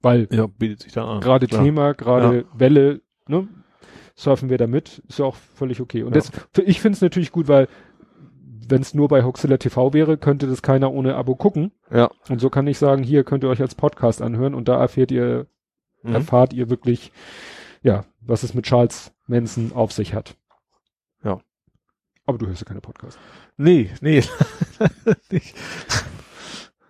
Weil 0.02 0.28
ja, 0.32 0.48
bietet 0.48 0.82
sich 0.82 0.94
da 0.94 1.06
an. 1.06 1.22
gerade 1.22 1.48
Thema, 1.48 1.94
gerade. 1.94 2.46
Welle, 2.56 3.02
ne, 3.28 3.48
surfen 4.18 4.50
wir 4.50 4.58
damit, 4.58 5.04
ist 5.08 5.20
ja 5.20 5.26
auch 5.26 5.36
völlig 5.36 5.80
okay. 5.80 6.04
Und 6.04 6.16
ja. 6.16 6.22
das, 6.22 6.32
ich 6.66 6.82
finde 6.82 6.96
es 6.96 7.02
natürlich 7.02 7.32
gut, 7.32 7.48
weil 7.48 7.68
wenn 8.68 8.82
es 8.82 8.94
nur 8.94 9.08
bei 9.08 9.24
Hoxilla 9.24 9.58
TV 9.58 9.94
wäre, 9.94 10.18
könnte 10.18 10.48
das 10.48 10.62
keiner 10.62 10.92
ohne 10.92 11.16
Abo 11.16 11.36
gucken. 11.36 11.72
Ja. 11.92 12.10
Und 12.28 12.42
so 12.42 12.50
kann 12.50 12.68
ich 12.68 12.78
sagen, 12.78 13.04
hier 13.04 13.24
könnt 13.24 13.44
ihr 13.44 13.50
euch 13.50 13.62
als 13.62 13.76
Podcast 13.76 14.22
anhören 14.22 14.56
und 14.56 14.68
da 14.68 14.80
erfährt 14.80 15.12
ihr, 15.12 15.46
mhm. 16.02 16.16
erfahrt 16.16 16.52
ihr 16.52 16.70
wirklich, 16.70 17.12
ja, 17.84 18.06
was 18.20 18.44
es 18.44 18.54
mit 18.54 18.66
Charles 18.66 19.14
Manson 19.28 19.72
auf 19.74 19.94
sich 19.94 20.14
hat. 20.14 20.36
Ja. 21.24 21.40
Aber 22.26 22.38
du 22.38 22.48
hörst 22.48 22.62
ja 22.62 22.68
keine 22.68 22.82
Podcast. 22.82 23.20
Nee, 23.56 23.92
nee. 24.02 24.24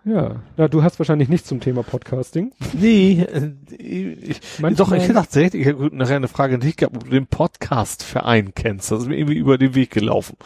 Ja, 0.08 0.36
ja, 0.56 0.68
du 0.68 0.82
hast 0.82 0.98
wahrscheinlich 0.98 1.28
nichts 1.28 1.48
zum 1.48 1.60
Thema 1.60 1.82
Podcasting. 1.82 2.52
Nee, 2.72 3.20
äh, 3.20 3.50
ich, 3.76 4.40
doch, 4.74 4.90
ich 4.92 5.06
dachte, 5.06 5.42
ich 5.42 5.66
hätte 5.66 5.90
nachher 5.94 6.16
eine 6.16 6.28
Frage 6.28 6.54
an 6.54 6.60
dich 6.60 6.76
gehabt, 6.76 6.96
ob 6.96 7.04
du 7.04 7.10
den 7.10 7.26
Podcast-Verein 7.26 8.54
kennst. 8.54 8.90
Das 8.90 9.02
ist 9.02 9.08
mir 9.08 9.18
irgendwie 9.18 9.36
über 9.36 9.58
den 9.58 9.74
Weg 9.74 9.90
gelaufen. 9.90 10.36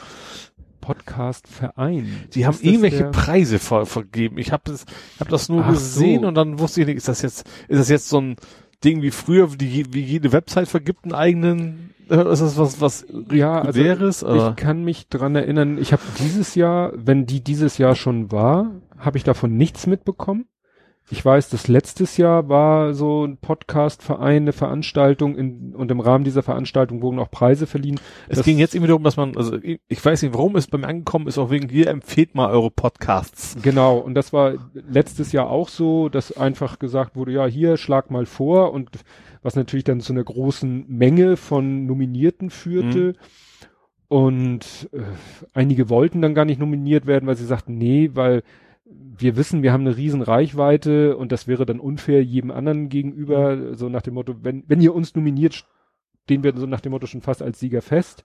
Podcast-Verein. 0.80 2.24
Die 2.34 2.44
haben 2.44 2.58
irgendwelche 2.60 3.04
Preise 3.04 3.60
ver 3.60 3.86
vergeben. 3.86 4.36
Ich 4.38 4.50
habe 4.50 4.64
das, 4.66 4.84
hab 5.20 5.28
das 5.28 5.48
nur 5.48 5.64
Ach 5.64 5.70
gesehen 5.70 6.22
so. 6.22 6.28
und 6.28 6.34
dann 6.34 6.58
wusste 6.58 6.80
ich 6.80 6.88
nicht, 6.88 6.96
ist 6.96 7.06
das 7.06 7.22
jetzt, 7.22 7.46
ist 7.68 7.78
das 7.78 7.88
jetzt 7.88 8.08
so 8.08 8.20
ein 8.20 8.36
Ding 8.82 9.00
wie 9.00 9.12
früher, 9.12 9.46
die, 9.46 9.94
wie 9.94 10.02
jede 10.02 10.32
Website 10.32 10.66
vergibt 10.66 11.04
einen 11.04 11.14
eigenen, 11.14 11.94
äh, 12.10 12.16
ist 12.32 12.42
das 12.42 12.58
was, 12.58 12.80
was 12.80 13.06
ja, 13.30 13.62
also 13.62 13.80
wäres? 13.80 14.22
Ich 14.22 14.56
kann 14.56 14.82
mich 14.82 15.06
dran 15.06 15.36
erinnern, 15.36 15.78
ich 15.78 15.92
habe 15.92 16.02
dieses 16.18 16.56
Jahr, 16.56 16.92
wenn 16.96 17.26
die 17.26 17.44
dieses 17.44 17.78
Jahr 17.78 17.94
schon 17.94 18.32
war, 18.32 18.72
habe 19.04 19.18
ich 19.18 19.24
davon 19.24 19.56
nichts 19.56 19.86
mitbekommen. 19.86 20.46
Ich 21.10 21.24
weiß, 21.24 21.50
dass 21.50 21.66
letztes 21.68 22.16
Jahr 22.16 22.48
war 22.48 22.94
so 22.94 23.24
ein 23.24 23.36
Podcast-Verein, 23.36 24.44
eine 24.44 24.52
Veranstaltung 24.52 25.36
in, 25.36 25.74
und 25.74 25.90
im 25.90 26.00
Rahmen 26.00 26.24
dieser 26.24 26.42
Veranstaltung 26.42 27.02
wurden 27.02 27.18
auch 27.18 27.30
Preise 27.30 27.66
verliehen. 27.66 27.98
Es 28.28 28.36
das 28.36 28.46
ging 28.46 28.58
jetzt 28.58 28.74
irgendwie 28.74 28.88
darum, 28.88 29.02
dass 29.02 29.16
man, 29.16 29.36
also 29.36 29.58
ich 29.62 30.04
weiß 30.04 30.22
nicht, 30.22 30.32
warum 30.32 30.56
es 30.56 30.68
bei 30.68 30.78
mir 30.78 30.86
angekommen 30.86 31.26
ist, 31.26 31.38
auch 31.38 31.50
wegen 31.50 31.68
hier 31.68 31.88
empfehlt 31.88 32.34
mal 32.34 32.50
eure 32.50 32.70
Podcasts. 32.70 33.56
Genau, 33.62 33.98
und 33.98 34.14
das 34.14 34.32
war 34.32 34.54
letztes 34.72 35.32
Jahr 35.32 35.50
auch 35.50 35.68
so, 35.68 36.08
dass 36.08 36.36
einfach 36.36 36.78
gesagt 36.78 37.16
wurde, 37.16 37.32
ja, 37.32 37.46
hier 37.46 37.76
schlag 37.76 38.10
mal 38.10 38.24
vor 38.24 38.72
und 38.72 38.88
was 39.42 39.56
natürlich 39.56 39.84
dann 39.84 40.00
zu 40.00 40.12
einer 40.12 40.24
großen 40.24 40.86
Menge 40.88 41.36
von 41.36 41.84
Nominierten 41.84 42.48
führte. 42.48 42.98
Mhm. 42.98 43.14
Und 44.08 44.90
äh, 44.92 45.00
einige 45.52 45.88
wollten 45.88 46.22
dann 46.22 46.34
gar 46.34 46.44
nicht 46.44 46.60
nominiert 46.60 47.06
werden, 47.06 47.26
weil 47.26 47.36
sie 47.36 47.46
sagten, 47.46 47.76
nee, 47.76 48.10
weil 48.12 48.42
wir 49.18 49.36
wissen, 49.36 49.62
wir 49.62 49.72
haben 49.72 49.86
eine 49.86 49.96
riesen 49.96 50.22
Reichweite 50.22 51.16
und 51.16 51.32
das 51.32 51.46
wäre 51.46 51.66
dann 51.66 51.80
unfair 51.80 52.24
jedem 52.24 52.50
anderen 52.50 52.88
gegenüber, 52.88 53.76
so 53.76 53.88
nach 53.88 54.02
dem 54.02 54.14
Motto, 54.14 54.36
wenn, 54.42 54.64
wenn 54.66 54.80
ihr 54.80 54.94
uns 54.94 55.14
nominiert, 55.14 55.66
stehen 56.24 56.42
wir 56.42 56.56
so 56.56 56.66
nach 56.66 56.80
dem 56.80 56.92
Motto 56.92 57.06
schon 57.06 57.20
fast 57.20 57.42
als 57.42 57.60
Sieger 57.60 57.82
fest. 57.82 58.24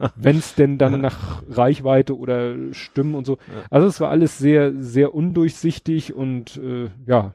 wenn 0.16 0.36
es 0.36 0.54
denn 0.54 0.78
dann 0.78 1.00
nach 1.00 1.42
Reichweite 1.48 2.16
oder 2.16 2.54
Stimmen 2.72 3.14
und 3.14 3.26
so. 3.26 3.38
Also 3.70 3.86
es 3.86 4.00
war 4.00 4.10
alles 4.10 4.38
sehr, 4.38 4.72
sehr 4.80 5.14
undurchsichtig 5.14 6.14
und 6.14 6.56
äh, 6.56 6.90
ja, 7.06 7.34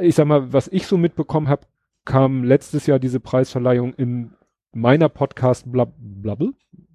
ich 0.00 0.14
sag 0.14 0.26
mal, 0.26 0.52
was 0.52 0.68
ich 0.68 0.86
so 0.86 0.96
mitbekommen 0.96 1.48
habe, 1.48 1.66
kam 2.04 2.44
letztes 2.44 2.86
Jahr 2.86 2.98
diese 2.98 3.20
Preisverleihung 3.20 3.94
in 3.94 4.32
meiner 4.72 5.08
Podcast 5.08 5.70
Blab 5.70 5.92
Blubble, 5.98 6.52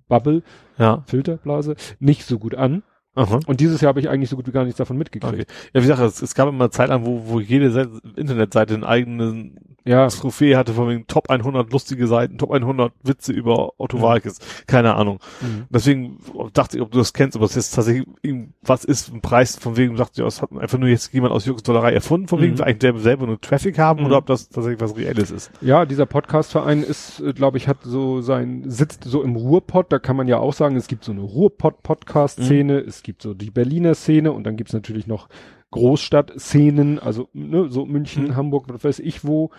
Bubble, 0.08 0.44
ja. 0.78 1.04
Filterblase, 1.08 1.76
nicht 2.00 2.26
so 2.26 2.40
gut 2.40 2.56
an. 2.56 2.84
Aha. 3.16 3.40
Und 3.46 3.60
dieses 3.60 3.82
Jahr 3.82 3.90
habe 3.90 4.00
ich 4.00 4.10
eigentlich 4.10 4.30
so 4.30 4.36
gut 4.36 4.48
wie 4.48 4.52
gar 4.52 4.64
nichts 4.64 4.78
davon 4.78 4.98
mitgekriegt. 4.98 5.34
Okay. 5.34 5.46
Ja, 5.74 5.84
wie 5.84 5.88
gesagt, 5.88 6.02
es, 6.02 6.22
es 6.22 6.36
gab 6.36 6.48
immer 6.48 6.72
Zeit 6.72 6.90
lang, 6.90 7.06
wo, 7.06 7.24
wo 7.26 7.40
jede 7.40 7.72
Seite, 7.72 8.00
Internetseite 8.16 8.74
einen 8.74 8.84
eigenen 8.84 9.60
ja. 9.84 10.08
Trophäe 10.08 10.58
hatte 10.58 10.74
von 10.74 10.90
wegen 10.90 11.08
Top 11.08 11.30
100 11.30 11.72
lustige 11.72 12.08
Seiten, 12.08 12.38
Top 12.38 12.52
100 12.52 12.94
Witze 13.04 13.34
über 13.34 13.74
Otto 13.78 13.98
mhm. 13.98 14.02
Walkes. 14.02 14.40
Keine 14.68 14.96
Ahnung. 14.96 15.20
Mhm. 15.42 15.66
Deswegen 15.70 16.20
dachte 16.54 16.78
ich, 16.78 16.84
ob 16.84 16.92
du 16.92 17.00
das 17.00 17.14
kennst, 17.14 17.36
ob 17.36 17.44
es 17.44 17.56
jetzt 17.56 17.72
tatsächlich 17.72 18.06
was 18.62 18.86
ist, 18.86 19.12
ein 19.12 19.22
Preis 19.22 19.56
von 19.56 19.78
wegen, 19.78 19.96
dachte 19.96 20.22
ich, 20.22 20.26
das 20.26 20.42
hat 20.42 20.52
einfach 20.52 20.78
nur 20.78 20.90
jetzt 20.90 21.14
jemand 21.14 21.34
aus 21.34 21.46
Jürgens 21.46 21.68
erfunden, 21.68 22.28
von 22.28 22.42
wegen, 22.42 22.56
mhm. 22.56 22.62
eigentlich 22.62 22.80
der 22.80 22.98
selber 22.98 23.26
nur 23.26 23.42
Traffic 23.42 23.80
haben 23.80 24.02
mhm. 24.02 24.08
oder 24.08 24.18
ob 24.18 24.28
das 24.28 24.50
tatsächlich 24.50 24.82
was 24.82 24.96
Reelles 24.96 25.32
ist. 25.32 25.52
Ja, 25.62 25.86
dieser 25.86 26.06
Podcastverein 26.06 26.84
ist, 26.84 27.20
äh, 27.20 27.34
glaube 27.34 27.58
ich, 27.58 27.68
hat 27.68 27.78
so 27.84 28.22
sein, 28.22 28.64
sitzt 28.68 29.04
so 29.04 29.24
im 29.24 29.36
Ruhrpott, 29.36 29.92
da 29.92 30.00
kann 30.00 30.16
man 30.16 30.28
ja 30.28 30.38
auch 30.38 30.54
sagen, 30.54 30.76
es 30.76 30.88
gibt 30.88 31.04
so 31.04 31.12
eine 31.12 31.22
Ruhrpott-Podcast-Szene, 31.22 32.82
mhm. 32.82 32.88
Es 33.02 33.04
gibt 33.04 33.24
so 33.24 33.34
die 33.34 33.50
Berliner 33.50 33.96
Szene 33.96 34.32
und 34.32 34.44
dann 34.44 34.58
gibt's 34.58 34.74
natürlich 34.74 35.08
noch 35.08 35.28
Großstadtszenen, 35.72 37.00
also 37.00 37.30
ne, 37.34 37.68
so 37.68 37.84
München, 37.84 38.26
mhm. 38.26 38.36
Hamburg, 38.36 38.66
was 38.70 38.84
weiß 38.84 39.00
ich 39.00 39.26
wo. 39.26 39.50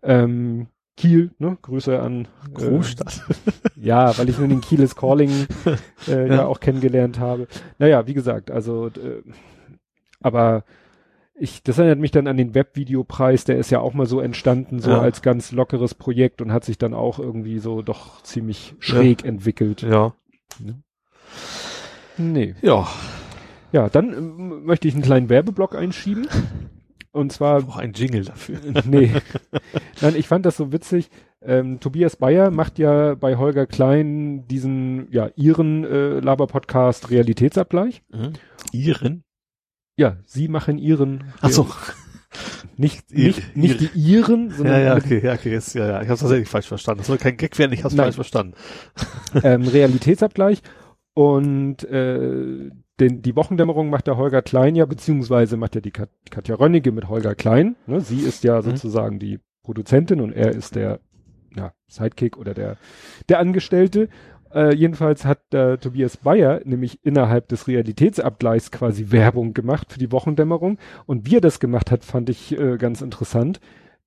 Ähm, 0.00 0.68
Kiel, 0.96 1.32
ne? 1.40 1.58
Grüße 1.60 1.98
an 2.00 2.28
äh, 2.46 2.52
Großstadt. 2.54 3.24
Äh, 3.28 3.70
ja, 3.84 4.16
weil 4.16 4.28
ich 4.28 4.38
nur 4.38 4.46
den 4.46 4.60
Kiel 4.60 4.78
is 4.78 4.94
Calling 4.94 5.48
äh, 6.06 6.28
ja. 6.28 6.34
ja. 6.34 6.46
auch 6.46 6.60
kennengelernt 6.60 7.18
habe. 7.18 7.48
Naja, 7.80 8.06
wie 8.06 8.14
gesagt, 8.14 8.52
also 8.52 8.86
äh, 8.86 9.22
aber 10.20 10.62
ich, 11.34 11.64
das 11.64 11.78
erinnert 11.78 11.98
mich 11.98 12.12
dann 12.12 12.28
an 12.28 12.36
den 12.36 12.54
Webvideopreis, 12.54 13.42
der 13.42 13.58
ist 13.58 13.72
ja 13.72 13.80
auch 13.80 13.94
mal 13.94 14.06
so 14.06 14.20
entstanden, 14.20 14.78
so 14.78 14.90
ja. 14.90 15.00
als 15.00 15.20
ganz 15.20 15.50
lockeres 15.50 15.96
Projekt 15.96 16.40
und 16.40 16.52
hat 16.52 16.64
sich 16.64 16.78
dann 16.78 16.94
auch 16.94 17.18
irgendwie 17.18 17.58
so 17.58 17.82
doch 17.82 18.22
ziemlich 18.22 18.76
schräg 18.78 19.22
ja. 19.22 19.30
entwickelt. 19.30 19.82
Ja. 19.82 20.14
Ne? 20.60 20.83
Nee. 22.16 22.54
Ja. 22.62 22.88
Ja, 23.72 23.88
dann 23.88 24.12
ähm, 24.12 24.64
möchte 24.64 24.88
ich 24.88 24.94
einen 24.94 25.02
kleinen 25.02 25.28
Werbeblock 25.28 25.74
einschieben. 25.74 26.28
Und 27.12 27.32
zwar. 27.32 27.68
Auch 27.68 27.76
ein 27.76 27.92
Jingle 27.92 28.24
dafür. 28.24 28.58
nee. 28.84 29.12
Nein, 30.00 30.16
ich 30.16 30.28
fand 30.28 30.46
das 30.46 30.56
so 30.56 30.72
witzig. 30.72 31.10
Ähm, 31.42 31.80
Tobias 31.80 32.16
Bayer 32.16 32.50
macht 32.50 32.78
ja 32.78 33.14
bei 33.14 33.36
Holger 33.36 33.66
Klein 33.66 34.46
diesen, 34.48 35.10
ja, 35.12 35.28
ihren 35.36 35.84
äh, 35.84 36.20
Laber-Podcast 36.20 37.10
Realitätsabgleich. 37.10 38.02
Mhm. 38.10 38.32
Ihren? 38.72 39.24
Ja, 39.96 40.16
sie 40.24 40.48
machen 40.48 40.78
ihren. 40.78 41.32
Ach 41.40 41.50
so. 41.50 41.68
Nicht, 42.76 43.12
nicht, 43.12 43.56
nicht 43.56 43.80
die 43.80 43.90
Iren, 43.94 44.50
sondern. 44.50 44.80
Ja, 44.80 44.86
ja, 44.86 44.96
okay, 44.96 45.20
ja, 45.22 45.34
okay, 45.34 45.52
jetzt, 45.52 45.74
ja, 45.74 45.86
ja. 45.86 46.02
Ich 46.02 46.08
habe 46.08 46.18
tatsächlich 46.18 46.48
falsch 46.48 46.66
verstanden. 46.66 46.98
Das 46.98 47.06
soll 47.06 47.18
kein 47.18 47.36
Gag 47.36 47.56
werden, 47.58 47.72
ich 47.72 47.84
habe 47.84 47.94
falsch 47.94 48.16
verstanden. 48.16 48.54
Ähm, 49.42 49.62
Realitätsabgleich. 49.62 50.60
Und 51.14 51.84
äh, 51.84 52.70
den, 53.00 53.22
die 53.22 53.36
Wochendämmerung 53.36 53.88
macht 53.90 54.06
der 54.06 54.16
Holger 54.16 54.42
Klein 54.42 54.74
ja, 54.74 54.84
beziehungsweise 54.84 55.56
macht 55.56 55.74
ja 55.74 55.80
die 55.80 55.90
Kat 55.90 56.10
Katja 56.30 56.56
Rönnige 56.56 56.92
mit 56.92 57.08
Holger 57.08 57.34
Klein. 57.34 57.76
Ne? 57.86 58.00
Sie 58.00 58.20
ist 58.20 58.44
ja 58.44 58.58
mhm. 58.58 58.62
sozusagen 58.62 59.18
die 59.18 59.40
Produzentin 59.62 60.20
und 60.20 60.32
er 60.32 60.50
ist 60.50 60.74
der 60.74 61.00
ja, 61.56 61.72
Sidekick 61.86 62.36
oder 62.36 62.54
der, 62.54 62.76
der 63.28 63.38
Angestellte. 63.38 64.08
Äh, 64.52 64.74
jedenfalls 64.74 65.24
hat 65.24 65.52
äh, 65.52 65.78
Tobias 65.78 66.16
Bayer 66.16 66.60
nämlich 66.64 67.04
innerhalb 67.04 67.48
des 67.48 67.66
Realitätsabgleichs 67.66 68.70
quasi 68.70 69.10
Werbung 69.10 69.54
gemacht 69.54 69.92
für 69.92 69.98
die 69.98 70.12
Wochendämmerung. 70.12 70.78
Und 71.06 71.26
wie 71.26 71.36
er 71.36 71.40
das 71.40 71.58
gemacht 71.58 71.90
hat, 71.90 72.04
fand 72.04 72.28
ich 72.28 72.56
äh, 72.58 72.76
ganz 72.76 73.02
interessant. 73.02 73.60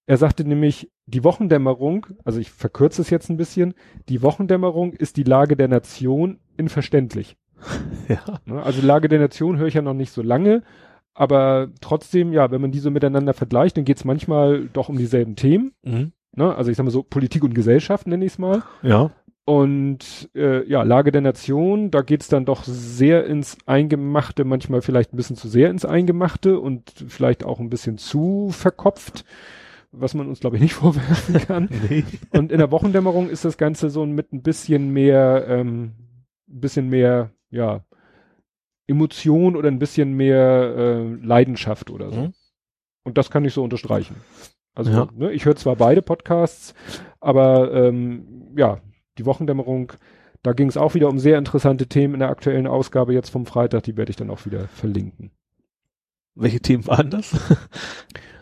Er 0.07 0.15
sagte 0.17 0.45
nämlich, 0.45 0.89
die 1.05 1.25
Wochendämmerung, 1.25 2.07
also 2.23 2.39
ich 2.39 2.49
verkürze 2.49 3.01
es 3.01 3.09
jetzt 3.09 3.29
ein 3.29 3.37
bisschen, 3.37 3.73
die 4.07 4.23
Wochendämmerung 4.23 4.93
ist 4.93 5.17
die 5.17 5.23
Lage 5.23 5.57
der 5.57 5.67
Nation 5.67 6.39
in 6.55 6.69
verständlich. 6.69 7.35
ja. 8.07 8.39
Ne, 8.45 8.63
also 8.63 8.81
Lage 8.81 9.09
der 9.09 9.19
Nation 9.19 9.57
höre 9.57 9.67
ich 9.67 9.73
ja 9.73 9.81
noch 9.81 9.93
nicht 9.93 10.11
so 10.11 10.21
lange, 10.21 10.63
aber 11.13 11.69
trotzdem, 11.81 12.31
ja, 12.31 12.51
wenn 12.51 12.61
man 12.61 12.71
die 12.71 12.79
so 12.79 12.89
miteinander 12.89 13.33
vergleicht, 13.33 13.75
dann 13.75 13.83
geht 13.83 13.97
es 13.97 14.05
manchmal 14.05 14.69
doch 14.71 14.87
um 14.87 14.97
dieselben 14.97 15.35
Themen. 15.35 15.73
Mhm. 15.83 16.13
Ne? 16.35 16.55
Also 16.55 16.71
ich 16.71 16.77
sag 16.77 16.85
mal 16.85 16.91
so 16.91 17.03
Politik 17.03 17.43
und 17.43 17.53
Gesellschaft 17.53 18.07
nenne 18.07 18.23
ich 18.23 18.33
es 18.33 18.39
mal. 18.39 18.63
Ja. 18.83 19.11
Und 19.43 20.29
äh, 20.35 20.65
ja, 20.69 20.83
Lage 20.83 21.11
der 21.11 21.21
Nation, 21.21 21.89
da 21.89 22.01
geht's 22.01 22.27
dann 22.27 22.45
doch 22.45 22.63
sehr 22.63 23.25
ins 23.25 23.57
Eingemachte, 23.65 24.45
manchmal 24.45 24.81
vielleicht 24.81 25.13
ein 25.13 25.17
bisschen 25.17 25.35
zu 25.35 25.47
sehr 25.47 25.69
ins 25.69 25.85
Eingemachte 25.85 26.59
und 26.59 26.91
vielleicht 27.07 27.43
auch 27.43 27.59
ein 27.59 27.69
bisschen 27.69 27.97
zu 27.97 28.49
verkopft, 28.51 29.25
was 29.91 30.13
man 30.13 30.27
uns, 30.27 30.39
glaube 30.39 30.57
ich, 30.57 30.61
nicht 30.61 30.73
vorwerfen 30.75 31.35
kann. 31.39 31.69
nee. 31.89 32.03
Und 32.31 32.51
in 32.51 32.59
der 32.59 32.71
Wochendämmerung 32.71 33.29
ist 33.29 33.45
das 33.45 33.57
Ganze 33.57 33.89
so 33.89 34.05
mit 34.05 34.33
ein 34.33 34.41
bisschen 34.41 34.91
mehr, 34.91 35.45
ähm, 35.47 35.93
bisschen 36.47 36.89
mehr 36.89 37.31
ja, 37.49 37.81
Emotion 38.87 39.55
oder 39.55 39.69
ein 39.69 39.79
bisschen 39.79 40.13
mehr 40.13 40.75
äh, 40.77 41.25
Leidenschaft 41.25 41.89
oder 41.89 42.11
so. 42.11 42.21
Mhm. 42.21 42.33
Und 43.03 43.17
das 43.17 43.29
kann 43.29 43.45
ich 43.45 43.53
so 43.53 43.63
unterstreichen. 43.63 44.15
Also 44.73 44.91
ja. 44.91 45.07
ne, 45.15 45.31
ich 45.31 45.45
höre 45.45 45.55
zwar 45.55 45.75
beide 45.75 46.01
Podcasts, 46.01 46.73
aber 47.19 47.73
ähm, 47.73 48.53
ja, 48.55 48.79
die 49.17 49.25
Wochendämmerung, 49.25 49.93
da 50.43 50.53
ging 50.53 50.69
es 50.69 50.77
auch 50.77 50.93
wieder 50.93 51.09
um 51.09 51.17
sehr 51.17 51.37
interessante 51.37 51.87
Themen 51.87 52.15
in 52.15 52.19
der 52.19 52.29
aktuellen 52.29 52.67
Ausgabe 52.67 53.13
jetzt 53.13 53.29
vom 53.29 53.45
Freitag, 53.45 53.83
die 53.83 53.97
werde 53.97 54.11
ich 54.11 54.15
dann 54.15 54.29
auch 54.29 54.45
wieder 54.45 54.67
verlinken. 54.67 55.31
Welche 56.35 56.59
Themen 56.59 56.85
waren 56.85 57.09
das? 57.09 57.35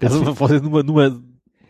also 0.00 0.22
nur 0.22 0.70
mal, 0.70 0.82
nur 0.84 0.94
mal 0.94 1.20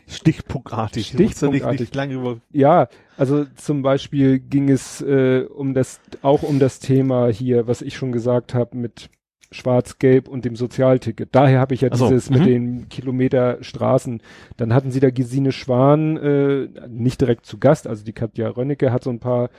Stichpunktartig. 0.09 1.09
Stichpunktartig. 1.09 1.81
Nicht, 1.81 2.41
ja, 2.51 2.89
also 3.19 3.45
zum 3.57 3.83
Beispiel 3.83 4.39
ging 4.39 4.71
es 4.71 5.03
äh, 5.03 5.45
um 5.45 5.75
das, 5.75 6.01
auch 6.23 6.43
um 6.43 6.59
das 6.59 6.79
Thema 6.79 7.29
hier, 7.29 7.67
was 7.67 7.83
ich 7.83 7.95
schon 7.97 8.11
gesagt 8.11 8.55
habe 8.55 8.77
mit 8.77 9.11
Schwarz-Gelb 9.51 10.29
und 10.29 10.47
dem 10.47 10.57
Sozialticket. 10.57 11.29
Daher 11.33 11.61
habe 11.61 11.75
ich 11.75 11.83
ja 11.83 11.95
so, 11.95 12.09
dieses 12.09 12.31
mit 12.31 12.41
mhm. 12.41 12.47
den 12.47 12.89
Kilometer 12.89 13.63
Straßen. 13.63 14.23
Dann 14.57 14.73
hatten 14.73 14.91
sie 14.91 15.01
da 15.01 15.11
Gesine 15.11 15.53
Schwan 15.53 16.17
äh, 16.17 16.69
nicht 16.89 17.21
direkt 17.21 17.45
zu 17.45 17.59
Gast, 17.59 17.87
also 17.87 18.03
die 18.03 18.13
Katja 18.13 18.49
Rönnecke 18.49 18.93
hat 18.93 19.05
so 19.05 19.11
ein 19.11 19.21
paar 19.21 19.51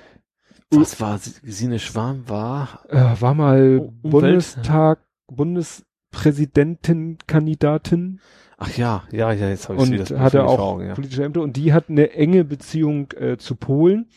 Was 0.72 1.00
war 1.00 1.20
Gesine 1.44 1.78
Schwan 1.78 2.28
war? 2.28 2.82
Äh, 2.90 3.22
war 3.22 3.36
mal 3.36 3.91
Bundestag, 4.02 5.00
ja. 5.00 5.36
Bundespräsidentenkandidatin. 6.11 8.19
Ach 8.57 8.77
ja, 8.77 9.03
ja, 9.11 9.31
ja, 9.31 9.49
jetzt 9.49 9.69
habe 9.69 9.77
ich 9.77 9.84
Und 9.84 9.91
wieder 9.94 10.19
hatte 10.19 10.44
auch 10.44 10.60
Augen, 10.60 10.88
ja. 10.88 10.94
politische 10.94 11.23
Ämter 11.23 11.41
und 11.41 11.56
die 11.56 11.72
hat 11.72 11.90
eine 11.90 12.11
enge 12.11 12.44
Beziehung 12.44 13.11
äh, 13.14 13.38
zu 13.38 13.56
Polen. 13.56 14.07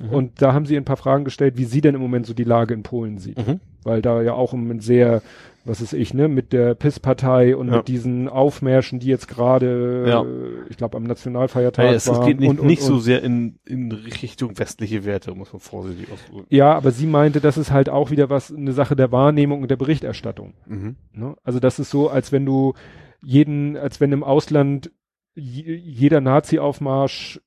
Mhm. 0.00 0.08
Und 0.08 0.40
da 0.40 0.54
haben 0.54 0.64
sie 0.64 0.76
ein 0.76 0.86
paar 0.86 0.96
Fragen 0.96 1.24
gestellt, 1.24 1.58
wie 1.58 1.64
sie 1.64 1.82
denn 1.82 1.94
im 1.94 2.00
Moment 2.00 2.26
so 2.26 2.32
die 2.32 2.44
Lage 2.44 2.72
in 2.72 2.82
Polen 2.82 3.18
sieht. 3.18 3.46
Mhm. 3.46 3.60
Weil 3.82 4.00
da 4.00 4.22
ja 4.22 4.32
auch 4.32 4.54
im 4.54 4.60
Moment 4.60 4.82
sehr, 4.82 5.20
was 5.64 5.80
ist 5.80 5.92
ich, 5.92 6.12
ne, 6.12 6.28
mit 6.28 6.52
der 6.52 6.74
PIS-Partei 6.74 7.56
und 7.56 7.68
ja. 7.68 7.78
mit 7.78 7.88
diesen 7.88 8.28
Aufmärschen, 8.28 8.98
die 8.98 9.06
jetzt 9.06 9.28
gerade, 9.28 10.04
ja. 10.06 10.22
äh, 10.22 10.68
ich 10.68 10.76
glaube, 10.76 10.96
am 10.96 11.04
Nationalfeiertag 11.04 11.84
ja, 11.84 11.92
es, 11.92 12.08
waren. 12.08 12.20
Es 12.20 12.26
geht 12.26 12.40
nicht, 12.40 12.48
und, 12.50 12.60
und, 12.60 12.66
nicht 12.66 12.82
so 12.82 12.98
sehr 12.98 13.22
in, 13.22 13.58
in 13.64 13.92
Richtung 13.92 14.58
westliche 14.58 15.04
Werte, 15.04 15.34
muss 15.34 15.52
man 15.52 15.60
vorsichtig 15.60 16.10
ausdrücken. 16.12 16.46
Ja, 16.50 16.74
aber 16.74 16.90
sie 16.90 17.06
meinte, 17.06 17.40
das 17.40 17.56
ist 17.56 17.70
halt 17.70 17.88
auch 17.88 18.10
wieder 18.10 18.28
was, 18.28 18.52
eine 18.52 18.72
Sache 18.72 18.96
der 18.96 19.12
Wahrnehmung 19.12 19.62
und 19.62 19.70
der 19.70 19.76
Berichterstattung. 19.76 20.54
Mhm. 20.66 20.96
Ne? 21.12 21.36
Also 21.44 21.60
das 21.60 21.78
ist 21.78 21.90
so, 21.90 22.08
als 22.08 22.32
wenn 22.32 22.44
du 22.44 22.74
jeden, 23.22 23.76
als 23.76 24.00
wenn 24.00 24.12
im 24.12 24.24
Ausland 24.24 24.90
jeder 25.34 26.20
Nazi-Aufmarsch 26.20 27.40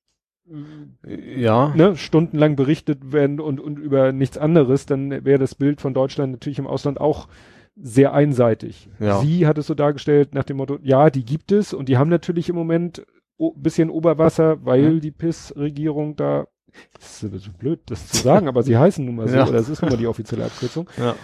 ja. 1.06 1.74
ne, 1.76 1.96
stundenlang 1.96 2.56
berichtet 2.56 3.12
werden 3.12 3.40
und, 3.40 3.60
und 3.60 3.80
über 3.80 4.12
nichts 4.12 4.38
anderes, 4.38 4.86
dann 4.86 5.26
wäre 5.26 5.40
das 5.40 5.56
Bild 5.56 5.82
von 5.82 5.94
Deutschland 5.94 6.34
natürlich 6.34 6.60
im 6.60 6.68
Ausland 6.68 7.00
auch 7.00 7.28
sehr 7.76 8.14
einseitig. 8.14 8.90
Ja. 9.00 9.20
Sie 9.22 9.46
hat 9.48 9.58
es 9.58 9.68
so 9.68 9.74
dargestellt 9.74 10.34
nach 10.34 10.44
dem 10.46 10.58
Motto, 10.58 10.80
ja, 10.82 11.10
die 11.10 11.26
gibt 11.26 11.52
es 11.52 11.74
und 11.74 11.90
die 11.90 11.98
haben 11.98 12.10
natürlich 12.10 12.50
im 12.50 12.56
Moment 12.56 13.06
o 13.38 13.52
bisschen 13.52 13.90
Oberwasser, 13.90 14.64
weil 14.66 14.94
Mhm. 14.94 15.00
die 15.02 15.12
PIS-Regierung 15.12 16.16
da, 16.16 16.48
das 16.94 17.22
ist 17.24 17.44
so 17.44 17.52
blöd, 17.52 17.82
das 17.88 18.08
zu 18.08 18.18
sagen, 18.24 18.48
aber 18.48 18.64
sie 18.64 18.78
heißen 18.78 19.04
nun 19.06 19.16
mal 19.16 19.28
so, 19.28 19.36
Ja. 19.36 19.44
oder 19.44 19.54
das 19.58 19.68
ist 19.70 19.82
nun 19.82 19.92
mal 19.92 19.98
die 19.98 20.08
offizielle 20.08 20.46
Abkürzung. 20.46 20.90
Ja. 20.98 21.16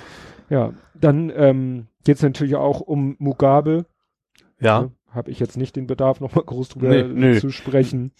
Ja, 0.49 0.73
dann 0.93 1.31
ähm, 1.33 1.87
geht 2.03 2.17
es 2.17 2.21
natürlich 2.23 2.57
auch 2.57 2.81
um 2.81 3.15
Mugabe. 3.19 3.85
Ja. 4.59 4.81
Ne? 4.81 4.91
Habe 5.09 5.31
ich 5.31 5.39
jetzt 5.39 5.55
nicht 5.55 5.77
den 5.77 5.87
Bedarf, 5.87 6.19
nochmal 6.19 6.43
groß 6.45 6.69
drüber 6.69 6.89
Nee, 6.89 7.03
nö. 7.03 7.39
zu 7.39 7.49
sprechen. 7.51 8.11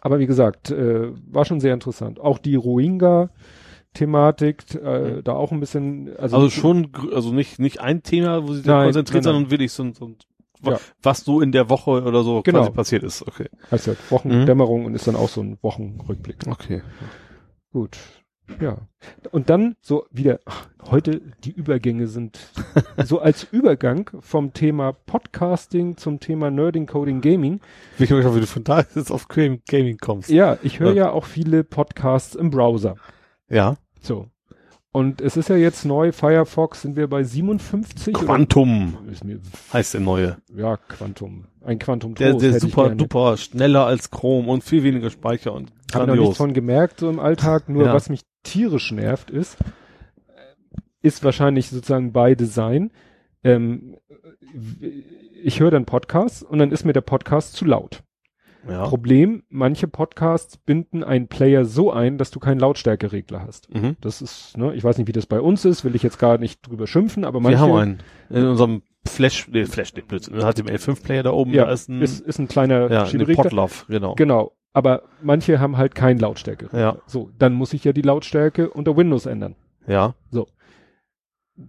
Aber 0.00 0.20
wie 0.20 0.26
gesagt, 0.26 0.70
äh, 0.70 1.10
war 1.32 1.44
schon 1.44 1.58
sehr 1.58 1.74
interessant. 1.74 2.20
Auch 2.20 2.38
die 2.38 2.54
Rohingya-Thematik, 3.96 4.74
äh, 4.74 5.00
Mhm. 5.16 5.24
da 5.24 5.32
auch 5.32 5.52
ein 5.52 5.60
bisschen, 5.60 6.16
also, 6.16 6.36
Also 6.36 6.50
schon, 6.50 6.90
also 7.14 7.32
nicht, 7.32 7.58
nicht 7.58 7.80
ein 7.80 8.02
Thema, 8.02 8.42
wo 8.44 8.48
sie 8.52 8.60
sich 8.60 8.66
konzentriert, 8.66 9.24
so, 9.24 9.82
ein- 9.82 9.94
so 9.94 10.06
ein- 10.06 10.16
wa- 10.60 10.72
Ja. 10.72 10.80
was 11.02 11.20
so 11.24 11.40
in 11.40 11.52
der 11.52 11.70
Woche 11.70 12.02
oder 12.02 12.22
so 12.22 12.42
Genau. 12.42 12.60
quasi 12.60 12.70
passiert 12.72 13.02
ist. 13.04 13.22
Okay. 13.26 13.48
heißt 13.70 13.86
ja 13.86 13.94
Wochendämmerung 14.10 14.84
und 14.86 14.94
ist 14.94 15.06
dann 15.06 15.16
auch 15.16 15.28
so 15.28 15.40
ein 15.40 15.58
Wochenrückblick. 15.62 16.38
Okay. 16.48 16.82
Gut. 17.72 17.98
Ja. 18.62 18.78
Und 19.30 19.50
dann 19.50 19.76
so 19.82 20.06
wieder, 20.10 20.40
ach, 20.46 20.68
heute 20.90 21.20
die 21.44 21.50
Übergänge 21.52 22.06
sind 22.08 22.38
so 23.04 23.20
als 23.20 23.44
Übergang 23.52 24.10
vom 24.20 24.54
Thema 24.54 24.92
Podcasting 24.92 25.98
zum 25.98 26.18
Thema 26.18 26.50
Nerding, 26.50 26.86
Coding, 26.86 27.20
Gaming. 27.20 27.60
Ich 27.98 28.10
habe 28.10 28.34
wie 28.34 28.40
du 28.40 28.46
von 28.46 28.64
da 28.64 28.78
jetzt 28.80 29.12
auf 29.12 29.28
Gaming 29.28 29.98
kommst. 29.98 30.30
Ja, 30.30 30.56
ich 30.62 30.80
höre 30.80 30.94
Ja. 30.94 31.04
ja 31.06 31.10
auch 31.12 31.26
viele 31.26 31.62
Podcasts 31.62 32.34
im 32.34 32.48
Browser. 32.50 32.96
Ja. 33.48 33.76
So. 34.00 34.28
Und 34.90 35.20
es 35.20 35.36
ist 35.36 35.48
ja 35.48 35.56
jetzt 35.56 35.84
neu, 35.84 36.12
Firefox 36.12 36.82
sind 36.82 36.96
wir 36.96 37.08
bei 37.08 37.22
57 37.22 38.14
Quantum 38.14 38.96
mir, 39.22 39.38
heißt 39.72 39.94
der 39.94 40.00
neue. 40.00 40.38
ja, 40.54 40.76
Quantum. 40.76 41.44
Ein 41.62 41.78
Quantum 41.78 42.14
Der, 42.14 42.34
der 42.34 42.58
super 42.58 42.90
duper 42.90 43.36
schneller 43.36 43.84
als 43.84 44.10
Chrome 44.10 44.48
und 44.48 44.64
viel 44.64 44.82
weniger 44.82 45.10
Speicher 45.10 45.52
und 45.52 45.70
Habe 45.92 46.06
noch 46.06 46.16
nichts 46.16 46.38
von 46.38 46.54
gemerkt, 46.54 47.00
so 47.00 47.10
im 47.10 47.20
Alltag. 47.20 47.68
Nur 47.68 47.84
Ja. 47.84 47.92
was 47.92 48.08
mich 48.08 48.22
tierisch 48.42 48.90
nervt 48.90 49.30
ist, 49.30 49.58
ist 51.02 51.22
wahrscheinlich 51.22 51.68
sozusagen 51.68 52.12
bei 52.12 52.34
Design. 52.34 52.90
Ähm, 53.44 53.96
ich 55.42 55.60
höre 55.60 55.70
dann 55.70 55.84
Podcasts 55.84 56.42
und 56.42 56.58
dann 56.58 56.72
ist 56.72 56.84
mir 56.84 56.94
der 56.94 57.02
Podcast 57.02 57.52
zu 57.52 57.66
laut. 57.66 58.02
Ja. 58.68 58.86
Problem, 58.86 59.44
manche 59.48 59.88
Podcasts 59.88 60.56
binden 60.56 61.04
einen 61.04 61.28
Player 61.28 61.64
so 61.64 61.92
ein, 61.92 62.18
dass 62.18 62.30
du 62.30 62.40
keinen 62.40 62.58
Lautstärkeregler 62.58 63.42
hast. 63.42 63.72
Mhm. 63.72 63.96
Das 64.00 64.20
ist, 64.20 64.56
ne, 64.56 64.74
ich 64.74 64.82
weiß 64.82 64.98
nicht, 64.98 65.08
wie 65.08 65.12
das 65.12 65.26
bei 65.26 65.40
uns 65.40 65.64
ist, 65.64 65.84
will 65.84 65.94
ich 65.94 66.02
jetzt 66.02 66.18
gar 66.18 66.38
nicht 66.38 66.66
drüber 66.66 66.86
schimpfen, 66.86 67.24
aber 67.24 67.40
manche. 67.40 67.58
Wir 67.58 67.62
haben 67.62 67.76
einen. 67.76 67.98
In 68.30 68.44
unserem 68.44 68.82
Flash, 69.06 69.48
nee, 69.48 69.64
Flash, 69.64 69.94
nee, 69.94 70.02
Blödsinn. 70.02 70.36
HTML5-Player 70.36 71.22
da 71.22 71.30
oben, 71.30 71.52
Ja, 71.52 71.66
da 71.66 71.72
ist 71.72 71.88
ein, 71.88 72.02
ist, 72.02 72.20
ist 72.20 72.38
ein 72.38 72.48
kleiner 72.48 72.90
ja, 72.90 73.06
Schieberegler. 73.06 73.44
Podlove, 73.44 73.84
genau. 73.88 74.14
Genau. 74.16 74.52
Aber 74.72 75.02
manche 75.22 75.60
haben 75.60 75.76
halt 75.76 75.94
keinen 75.94 76.18
Lautstärkeregler. 76.18 76.78
Ja. 76.78 76.96
So, 77.06 77.30
dann 77.38 77.54
muss 77.54 77.72
ich 77.72 77.84
ja 77.84 77.92
die 77.92 78.02
Lautstärke 78.02 78.70
unter 78.70 78.96
Windows 78.96 79.26
ändern. 79.26 79.54
Ja. 79.86 80.14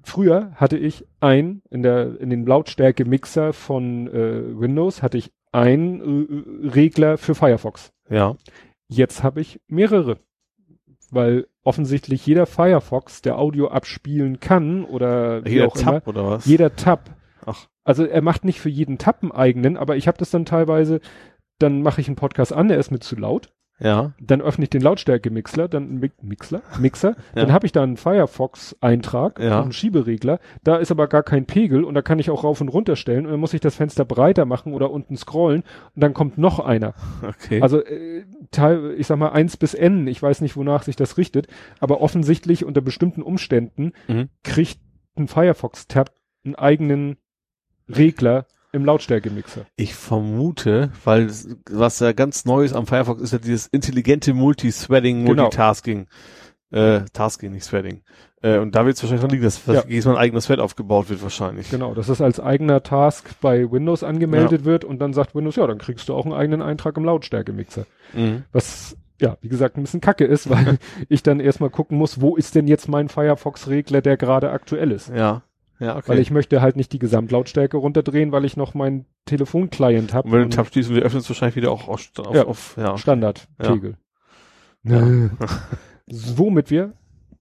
Früher 0.03 0.52
hatte 0.56 0.78
ich 0.78 1.07
ein, 1.20 1.64
in 1.72 1.82
der, 1.82 2.20
in 2.20 2.30
den 2.30 2.45
Lautstärke-Mixer 2.45 3.53
von 3.53 4.07
äh, 4.07 4.60
Windows 4.60 5.02
hatte 5.02 5.18
ich 5.18 5.32
einen 5.52 6.64
äh, 6.64 6.70
Regler 6.70 7.18
für 7.18 7.36
Firefox. 7.36 7.92
Ja. 8.10 8.36
Jetzt 8.88 9.24
habe 9.24 9.42
ich 9.42 9.62
mehrere. 9.68 10.18
Weil 11.12 11.48
offensichtlich 11.64 12.26
jeder 12.26 12.46
Firefox, 12.46 13.22
der 13.22 13.40
Audio 13.40 13.70
abspielen 13.70 14.40
kann 14.40 14.86
oder 14.86 15.44
wie 15.44 15.52
Hier 15.52 15.68
auch 15.68 15.76
immer, 15.76 15.84
Tab 15.94 16.08
oder 16.08 16.26
was? 16.28 16.46
jeder 16.46 16.76
Tab. 16.76 17.16
Ach. 17.46 17.68
Also 17.84 18.06
er 18.06 18.22
macht 18.22 18.46
nicht 18.46 18.60
für 18.62 18.70
jeden 18.70 19.00
Tab 19.00 19.24
einen 19.24 19.32
eigenen, 19.32 19.76
aber 19.78 19.98
ich 19.98 20.08
habe 20.08 20.20
das 20.20 20.30
dann 20.30 20.46
teilweise, 20.46 21.00
dann 21.58 21.82
mache 21.82 22.02
ich 22.02 22.08
einen 22.08 22.16
Podcast 22.16 22.54
an, 22.54 22.68
der 22.68 22.78
ist 22.78 22.92
mir 22.92 23.00
zu 23.00 23.16
laut. 23.16 23.52
Ja. 23.80 24.12
Dann 24.20 24.42
öffne 24.42 24.64
ich 24.64 24.70
den 24.70 24.82
Lautstärke-Mixer, 24.82 25.68
dann 25.68 26.00
Mi- 26.02 26.12
Mixler, 26.22 26.62
Mixer, 26.80 27.10
Ja. 27.36 27.42
dann 27.46 27.54
habe 27.54 27.66
ich 27.66 27.72
da 27.72 27.82
einen 27.84 27.98
Firefox-Eintrag, 27.98 29.40
Ja. 29.40 29.62
einen 29.62 29.72
Schieberegler, 29.72 30.40
da 30.64 30.78
ist 30.78 30.92
aber 30.92 31.08
gar 31.08 31.24
kein 31.24 31.46
Pegel 31.46 31.84
und 31.84 31.94
da 31.94 32.02
kann 32.02 32.20
ich 32.20 32.30
auch 32.30 32.44
rauf 32.44 32.62
und 32.62 32.70
runter 32.70 32.96
stellen 32.96 33.26
und 33.26 33.32
dann 33.32 33.40
muss 33.40 33.54
ich 33.54 33.62
das 33.62 33.76
Fenster 33.76 34.06
breiter 34.06 34.46
machen 34.46 34.74
oder 34.74 34.92
unten 34.92 35.16
scrollen 35.18 35.64
und 35.96 36.04
dann 36.04 36.14
kommt 36.14 36.38
noch 36.38 36.60
einer. 36.60 36.94
Okay. 37.24 37.62
Also 37.62 37.84
äh, 37.84 38.24
Teil, 38.52 38.96
ich 38.98 39.08
sag 39.08 39.18
mal 39.18 39.30
eins 39.30 39.56
bis 39.58 39.74
n, 39.74 40.08
ich 40.08 40.22
weiß 40.22 40.42
nicht, 40.42 40.58
wonach 40.58 40.84
sich 40.84 40.96
das 40.96 41.18
richtet, 41.18 41.48
aber 41.80 42.02
offensichtlich 42.02 42.66
unter 42.66 42.82
bestimmten 42.82 43.22
Umständen 43.22 43.94
Mhm. 44.08 44.30
kriegt 44.44 44.80
ein 45.16 45.28
Firefox-Tab 45.28 46.12
einen 46.46 46.56
eigenen 46.56 47.18
Regler 47.88 48.46
im 48.72 48.86
Lautstärke-Mixer. 48.86 49.66
Ich 49.76 49.96
vermute, 49.96 50.91
weil 51.04 51.30
was 51.70 52.00
ja 52.00 52.12
ganz 52.14 52.46
Neues 52.46 52.74
am 52.74 52.86
Firefox 52.88 53.22
ist 53.22 53.34
ja 53.34 53.40
dieses 53.40 53.68
intelligente 53.68 54.34
Multithreading, 54.34 55.26
Genau. 55.26 55.44
Multitasking. 55.44 56.08
Äh, 56.72 57.02
Tasking, 57.14 57.52
nicht 57.52 57.68
Threading. 57.68 58.04
Äh, 58.44 58.60
und 58.60 58.76
da 58.76 58.86
wird 58.86 58.96
es 58.96 59.02
wahrscheinlich 59.02 59.22
dran 59.22 59.32
liegen, 59.32 59.44
dass 59.44 59.66
Ja. 59.66 59.84
jedes 59.88 60.06
Mal 60.06 60.12
ein 60.12 60.18
eigenes 60.20 60.46
Thread 60.46 60.60
aufgebaut 60.60 61.10
wird 61.10 61.24
wahrscheinlich. 61.24 61.72
Genau, 61.72 61.96
dass 61.96 62.08
das 62.08 62.22
als 62.22 62.40
eigener 62.40 62.84
Task 62.84 63.28
bei 63.41 63.72
Windows 63.72 64.04
angemeldet 64.04 64.66
wird 64.66 64.86
und 64.86 65.00
dann 65.00 65.14
sagt 65.14 65.34
Windows, 65.34 65.56
ja, 65.56 65.66
dann 65.66 65.80
kriegst 65.80 66.08
du 66.10 66.14
auch 66.14 66.26
einen 66.26 66.36
eigenen 66.36 66.62
Eintrag 66.62 66.96
im 66.98 67.06
Lautstärke-Mixer. 67.06 67.86
Mhm. 68.14 68.44
Was, 68.52 68.96
ja, 69.20 69.38
wie 69.41 69.50
gesagt, 69.50 69.78
ein 69.78 69.82
bisschen 69.82 70.00
kacke 70.00 70.26
ist, 70.26 70.48
weil 70.52 70.78
ich 71.10 71.24
dann 71.24 71.40
erstmal 71.40 71.72
gucken 71.72 71.98
muss, 71.98 72.22
wo 72.22 72.36
ist 72.36 72.54
denn 72.54 72.68
jetzt 72.68 72.88
mein 72.88 73.10
Firefox-Regler, 73.10 74.02
der 74.02 74.16
gerade 74.18 74.52
aktuell 74.52 74.91
ist. 74.91 75.10
Ja. 75.10 75.41
Ja, 75.80 75.96
okay. 75.96 76.10
Weil 76.10 76.20
ich 76.20 76.30
möchte 76.32 76.62
halt 76.62 76.76
nicht 76.76 76.92
die 76.92 77.00
Gesamtlautstärke 77.00 77.78
runterdrehen, 77.78 78.32
weil 78.32 78.44
ich 78.46 78.58
noch 78.58 78.74
meinen 78.74 79.06
Telefon-Client 79.26 80.14
habe. 80.14 80.28
und 80.28 80.34
wenn 80.34 80.40
du 80.42 80.46
den 80.48 80.52
Tab 80.52 80.68
schließt 80.68 80.90
und 80.90 80.96
wir 80.96 81.04
öffnen 81.04 81.22
es 81.22 81.30
wahrscheinlich 81.30 81.56
wieder 81.56 81.72
auch 81.72 81.88
auf, 81.88 82.12
auf, 82.20 82.36
Ja. 82.36 82.44
auf 82.46 82.76
ja. 82.78 82.98
Standard-Pegel. 82.98 83.96
Womit 86.08 86.72
wir, 86.72 86.94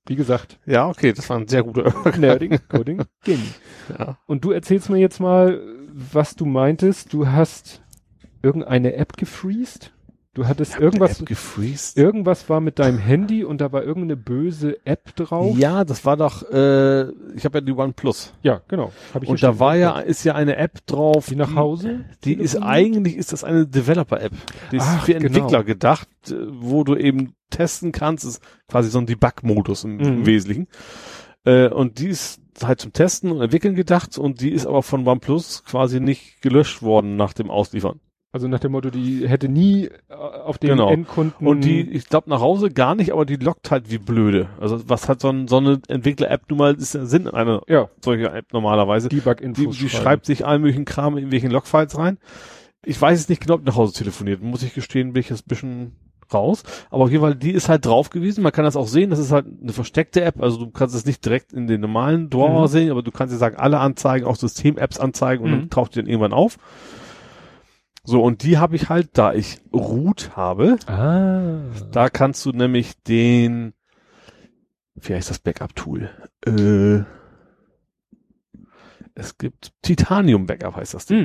wie 0.07 0.17
gesagt, 0.17 0.59
Ja, 0.67 0.89
okay, 0.89 1.13
das 1.13 1.29
war 1.31 1.39
ein 1.39 1.49
sehr 1.49 1.63
guter. 1.63 1.93
Nerding, 2.19 2.59
Coding, 2.69 3.03
Gaming. 3.25 3.55
Ja. 3.99 4.19
Und 4.27 4.45
du 4.45 4.51
erzählst 4.51 4.91
mir 4.91 4.99
jetzt 4.99 5.19
mal, 5.19 5.63
was 5.91 6.37
du 6.37 6.45
meintest. 6.45 7.13
Du 7.15 7.27
hast 7.27 7.83
irgendeine 8.43 8.95
App 8.95 9.17
gefreezed? 9.17 9.93
Du 10.39 10.47
hattest 10.47 10.79
irgendwas, 10.79 11.21
irgendwas 11.97 12.49
war 12.49 12.61
mit 12.61 12.79
deinem 12.79 12.99
Handy 12.99 13.43
und 13.43 13.61
da 13.61 13.73
war 13.73 13.83
irgendeine 13.83 14.17
böse 14.17 14.79
App 14.87 15.17
drauf. 15.17 15.59
Ja, 15.59 15.85
das 15.85 16.05
war 16.05 16.17
doch, 16.17 16.49
äh, 16.49 17.09
ich 17.35 17.45
habe 17.45 17.59
ja 17.59 17.61
die 17.61 17.73
OnePlus. 17.73 18.35
Ja, 18.45 18.61
genau. 18.69 18.93
Hab 19.13 19.25
ich 19.25 19.29
Und 19.29 19.43
da 19.43 19.59
war 19.59 19.75
ja, 19.75 19.99
ist 19.99 20.23
ja 20.23 20.37
eine 20.37 20.55
App 20.57 20.87
drauf. 20.87 21.27
die 21.27 21.35
nach 21.35 21.57
Hause. 21.57 22.05
Die 22.23 22.35
ist 22.35 22.53
telefoniert? 22.53 22.71
eigentlich, 22.73 23.17
ist 23.17 23.33
das 23.33 23.43
eine 23.43 23.67
Developer-App. 23.67 24.33
Die 24.71 24.77
ist 24.77 24.85
Ach, 24.87 25.05
für 25.05 25.15
genau. 25.15 25.27
Entwickler 25.27 25.65
gedacht, 25.65 26.09
äh, 26.31 26.35
wo 26.53 26.85
du 26.85 26.95
eben 26.95 27.35
testen 27.51 27.91
kannst. 27.91 28.25
ist 28.25 28.41
quasi 28.69 28.91
so 28.91 29.01
ein 29.01 29.07
Debug-Modus 29.07 29.83
im, 29.83 29.99
im 29.99 30.21
Mhm. 30.21 30.27
Wesentlichen. 30.27 30.69
Äh, 31.47 31.69
und 31.69 31.99
die 31.99 32.11
ist 32.11 32.41
halt 32.63 32.81
zum 32.81 32.93
Testen 32.93 33.33
und 33.33 33.41
Entwickeln 33.41 33.75
gedacht 33.75 34.17
und 34.19 34.41
die 34.41 34.53
ist 34.53 34.67
aber 34.67 34.85
von 34.85 35.05
OnePlus 35.05 35.65
quasi 35.65 35.99
nicht 35.99 36.43
gelöscht 36.43 36.81
worden 36.81 37.17
nach 37.17 37.33
dem 37.33 37.51
Ausliefern. 37.51 37.99
Also 38.31 38.47
nach 38.47 38.61
dem 38.61 38.73
Motto, 38.73 38.91
die 38.91 39.27
hätte 39.27 39.49
nie 39.49 39.87
äh, 39.87 40.13
auf 40.15 40.59
den 40.59 40.71
Genau. 40.71 40.91
Endkunden. 40.91 41.47
Und 41.47 41.63
die, 41.63 41.81
ich 41.81 42.09
glaube 42.09 42.29
nach 42.29 42.41
Hause 42.41 42.69
gar 42.71 42.95
nicht, 42.95 43.13
aber 43.13 43.25
die 43.25 43.37
lockt 43.37 43.71
halt 43.71 43.91
wie 43.91 43.97
blöde. 43.99 44.49
Also 44.61 44.87
was 44.89 45.09
hat 45.09 45.21
so, 45.21 45.31
ein, 45.31 45.49
so 45.49 45.57
eine 45.57 45.81
Entwickler-App 45.89 46.43
nun 46.51 46.59
mal, 46.59 46.75
ist 46.75 46.95
der 46.95 47.07
Sinn 47.07 47.27
einer 47.27 47.63
ja, 47.69 47.89
solcher 48.05 48.35
App 48.35 48.53
normalerweise. 48.53 49.09
Die, 49.09 49.17
Debug-Infos 49.21 49.79
die 49.79 49.89
schreiben. 49.89 50.03
schreibt 50.03 50.27
sich 50.27 50.45
allen 50.47 50.61
möglichen 50.61 50.85
Kram 50.85 51.15
in 51.15 51.19
irgendwelchen 51.21 51.51
Logfiles 51.51 51.97
rein. 51.97 52.19
Ich 52.85 53.01
weiß 53.01 53.19
es 53.19 53.29
nicht 53.31 53.41
genau, 53.41 53.55
ob 53.55 53.61
die 53.63 53.67
nach 53.67 53.77
Hause 53.77 53.95
telefoniert. 53.95 54.43
Muss 54.43 54.63
ich 54.63 54.75
gestehen, 54.75 55.15
bin 55.15 55.21
ich 55.21 55.31
jetzt 55.31 55.47
ein 55.47 55.49
bisschen 55.49 55.93
raus. 56.33 56.65
Aber 56.91 57.05
auf 57.05 57.11
jeden 57.11 57.23
Fall, 57.23 57.35
die 57.35 57.53
ist 57.53 57.71
halt 57.71 57.87
drauf 57.87 58.11
gewesen. 58.11 58.43
Man 58.43 58.53
kann 58.53 58.65
das 58.67 58.77
auch 58.77 58.87
sehen. 58.89 59.09
Das 59.09 59.19
ist 59.19 59.33
halt 59.33 59.47
eine 59.63 59.73
versteckte 59.73 60.21
App. 60.23 60.43
Also 60.43 60.59
du 60.59 60.71
kannst 60.71 60.95
es 60.95 61.07
nicht 61.07 61.25
direkt 61.25 61.55
in 61.55 61.67
den 61.67 61.81
normalen 61.81 62.29
Drawer 62.29 62.63
Mhm. 62.65 62.67
sehen, 62.69 62.91
aber 62.91 63.03
du 63.03 63.11
kannst 63.11 63.33
dir 63.33 63.39
sagen, 63.39 63.57
alle 63.57 63.79
Anzeigen, 63.81 64.27
auch 64.27 64.37
System-Apps 64.37 65.01
anzeigen 65.01 65.43
und 65.43 65.51
Mhm. 65.51 65.55
dann 65.61 65.71
taucht 65.71 65.95
die 65.95 66.01
dann 66.01 66.07
irgendwann 66.07 66.35
auf. 66.35 66.59
So, 68.09 68.23
und 68.23 68.43
die 68.43 68.57
habe 68.57 68.75
ich 68.75 68.89
halt, 68.89 69.11
da 69.19 69.35
ich 69.35 69.61
Root 69.73 70.31
habe, 70.35 70.77
Ah. 70.87 71.61
da 71.93 72.09
kannst 72.09 72.45
du 72.47 72.53
nämlich 72.53 73.03
den, 73.03 73.75
wie 74.95 75.15
heißt 75.15 75.29
das 75.29 75.39
Backup-Tool? 75.41 76.09
Äh, 76.47 77.01
es 79.15 79.37
gibt 79.37 79.73
Titanium 79.83 80.47
Backup 80.47 80.77
heißt 80.77 80.95
das 80.95 81.05
Ding. 81.07 81.19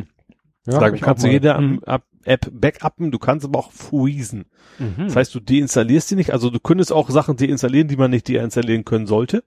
Hm. 0.66 0.74
Ja, 0.74 0.80
da 0.80 0.92
kannst 0.92 1.24
du 1.24 1.28
jede 1.30 1.54
Mhm. 1.60 1.82
App 1.86 2.04
App 2.26 2.48
backuppen, 2.54 3.12
du 3.12 3.20
kannst 3.20 3.46
aber 3.46 3.60
auch 3.60 3.74
freezen. 3.74 4.46
Mhm. 4.80 4.94
Das 5.08 5.18
heißt, 5.18 5.36
du 5.36 5.42
deinstallierst 5.42 6.10
die 6.12 6.16
nicht, 6.16 6.32
also 6.32 6.50
du 6.50 6.62
könntest 6.62 6.94
auch 6.94 7.10
Sachen 7.10 7.36
deinstallieren, 7.36 7.90
die 7.90 7.98
man 7.98 8.12
nicht 8.12 8.30
deinstallieren 8.30 8.86
können 8.86 9.08
sollte. 9.08 9.44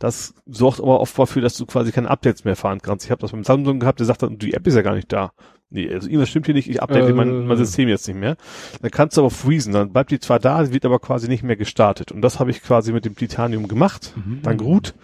Das 0.00 0.34
sorgt 0.44 0.80
aber 0.80 0.98
oft 1.00 1.16
dafür, 1.16 1.40
dass 1.42 1.56
du 1.56 1.66
quasi 1.66 1.92
keine 1.92 2.10
Updates 2.10 2.42
mehr 2.44 2.56
fahren 2.56 2.80
kannst. 2.82 3.04
Ich 3.04 3.12
habe 3.12 3.20
das 3.20 3.30
beim 3.30 3.44
Samsung 3.44 3.78
gehabt, 3.78 4.00
der 4.00 4.06
sagt 4.06 4.22
dann, 4.24 4.38
die 4.38 4.54
App 4.54 4.66
ist 4.66 4.74
ja 4.74 4.82
gar 4.82 4.96
nicht 4.96 5.12
da. 5.12 5.32
Nee, 5.68 5.92
also 5.92 6.06
irgendwas 6.08 6.28
stimmt 6.28 6.46
hier 6.46 6.54
nicht, 6.54 6.70
ich 6.70 6.80
update 6.80 7.08
Äh. 7.08 7.12
mein, 7.12 7.46
mein 7.46 7.56
System 7.56 7.88
jetzt 7.88 8.06
nicht 8.06 8.16
mehr. 8.16 8.36
Dann 8.82 8.90
kannst 8.90 9.16
du 9.16 9.22
aber 9.22 9.30
freezen, 9.30 9.72
dann 9.72 9.92
bleibt 9.92 10.10
die 10.12 10.20
zwar 10.20 10.38
da, 10.38 10.72
wird 10.72 10.84
aber 10.84 11.00
quasi 11.00 11.28
nicht 11.28 11.42
mehr 11.42 11.56
gestartet. 11.56 12.12
Und 12.12 12.22
das 12.22 12.38
habe 12.38 12.50
ich 12.50 12.62
quasi 12.62 12.92
mit 12.92 13.04
dem 13.04 13.16
Titanium 13.16 13.66
gemacht, 13.68 14.14
Mhm. 14.16 14.42
dann 14.42 14.58
gut. 14.58 14.94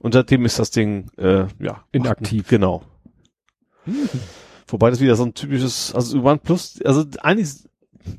Und 0.00 0.12
seitdem 0.12 0.44
ist 0.44 0.58
das 0.58 0.70
Ding, 0.70 1.10
äh, 1.16 1.46
ja. 1.58 1.84
Inaktiv. 1.92 2.48
Genau. 2.48 2.82
Mhm. 3.86 4.08
Wobei 4.68 4.90
das 4.90 5.00
wieder 5.00 5.16
so 5.16 5.24
ein 5.24 5.34
typisches, 5.34 5.94
also 5.94 6.22
OnePlus, 6.22 6.80
also 6.84 7.04
eigentlich 7.22 7.50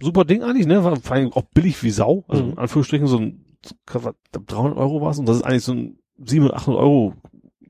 super 0.02 0.24
Ding 0.26 0.44
eigentlich, 0.44 0.66
ne? 0.68 0.84
War 0.84 0.96
vor 0.96 1.16
allem 1.16 1.32
auch 1.34 1.44
billig 1.54 1.82
wie 1.84 1.90
Sau. 1.92 2.24
Also 2.28 2.44
mhm. 2.44 2.52
in 2.54 2.58
Anführungsstrichen 2.58 3.08
so 3.08 3.18
ein 3.18 3.46
300 3.86 4.78
Euro 4.78 5.02
war 5.02 5.18
und 5.18 5.26
das 5.28 5.38
ist 5.38 5.44
eigentlich 5.44 5.64
so 5.64 5.74
ein 5.74 5.98
700, 6.18 6.58
800 6.58 6.82
Euro 6.82 7.14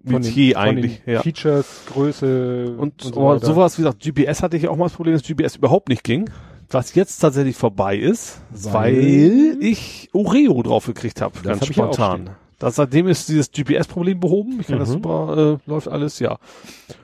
Metier 0.03 0.57
eigentlich. 0.57 1.01
ja. 1.05 1.21
Features, 1.21 1.83
Größe 1.91 2.75
und, 2.77 3.03
und 3.05 3.15
so 3.15 3.21
oh, 3.21 3.37
sowas, 3.37 3.77
wie 3.77 3.83
gesagt, 3.83 4.03
GPS 4.03 4.43
hatte 4.43 4.57
ich 4.57 4.67
auch 4.67 4.75
mal 4.75 4.85
das 4.85 4.93
Problem, 4.93 5.15
dass 5.15 5.23
GPS 5.23 5.55
überhaupt 5.55 5.89
nicht 5.89 6.03
ging. 6.03 6.29
Was 6.69 6.95
jetzt 6.95 7.19
tatsächlich 7.19 7.55
vorbei 7.55 7.97
ist, 7.97 8.41
weil, 8.51 8.73
weil 8.73 9.57
ich 9.59 10.09
Oreo 10.11 10.63
drauf 10.63 10.87
gekriegt 10.87 11.21
habe, 11.21 11.39
ganz 11.43 11.61
hab 11.61 11.67
spontan. 11.67 12.31
Das, 12.57 12.75
seitdem 12.75 13.07
ist 13.07 13.29
dieses 13.29 13.51
GPS-Problem 13.51 14.19
behoben. 14.19 14.59
Ich 14.59 14.67
kann 14.67 14.77
mhm. 14.77 14.79
das 14.79 14.89
super, 14.89 15.59
äh, 15.65 15.69
läuft 15.69 15.87
alles, 15.87 16.19
ja. 16.19 16.37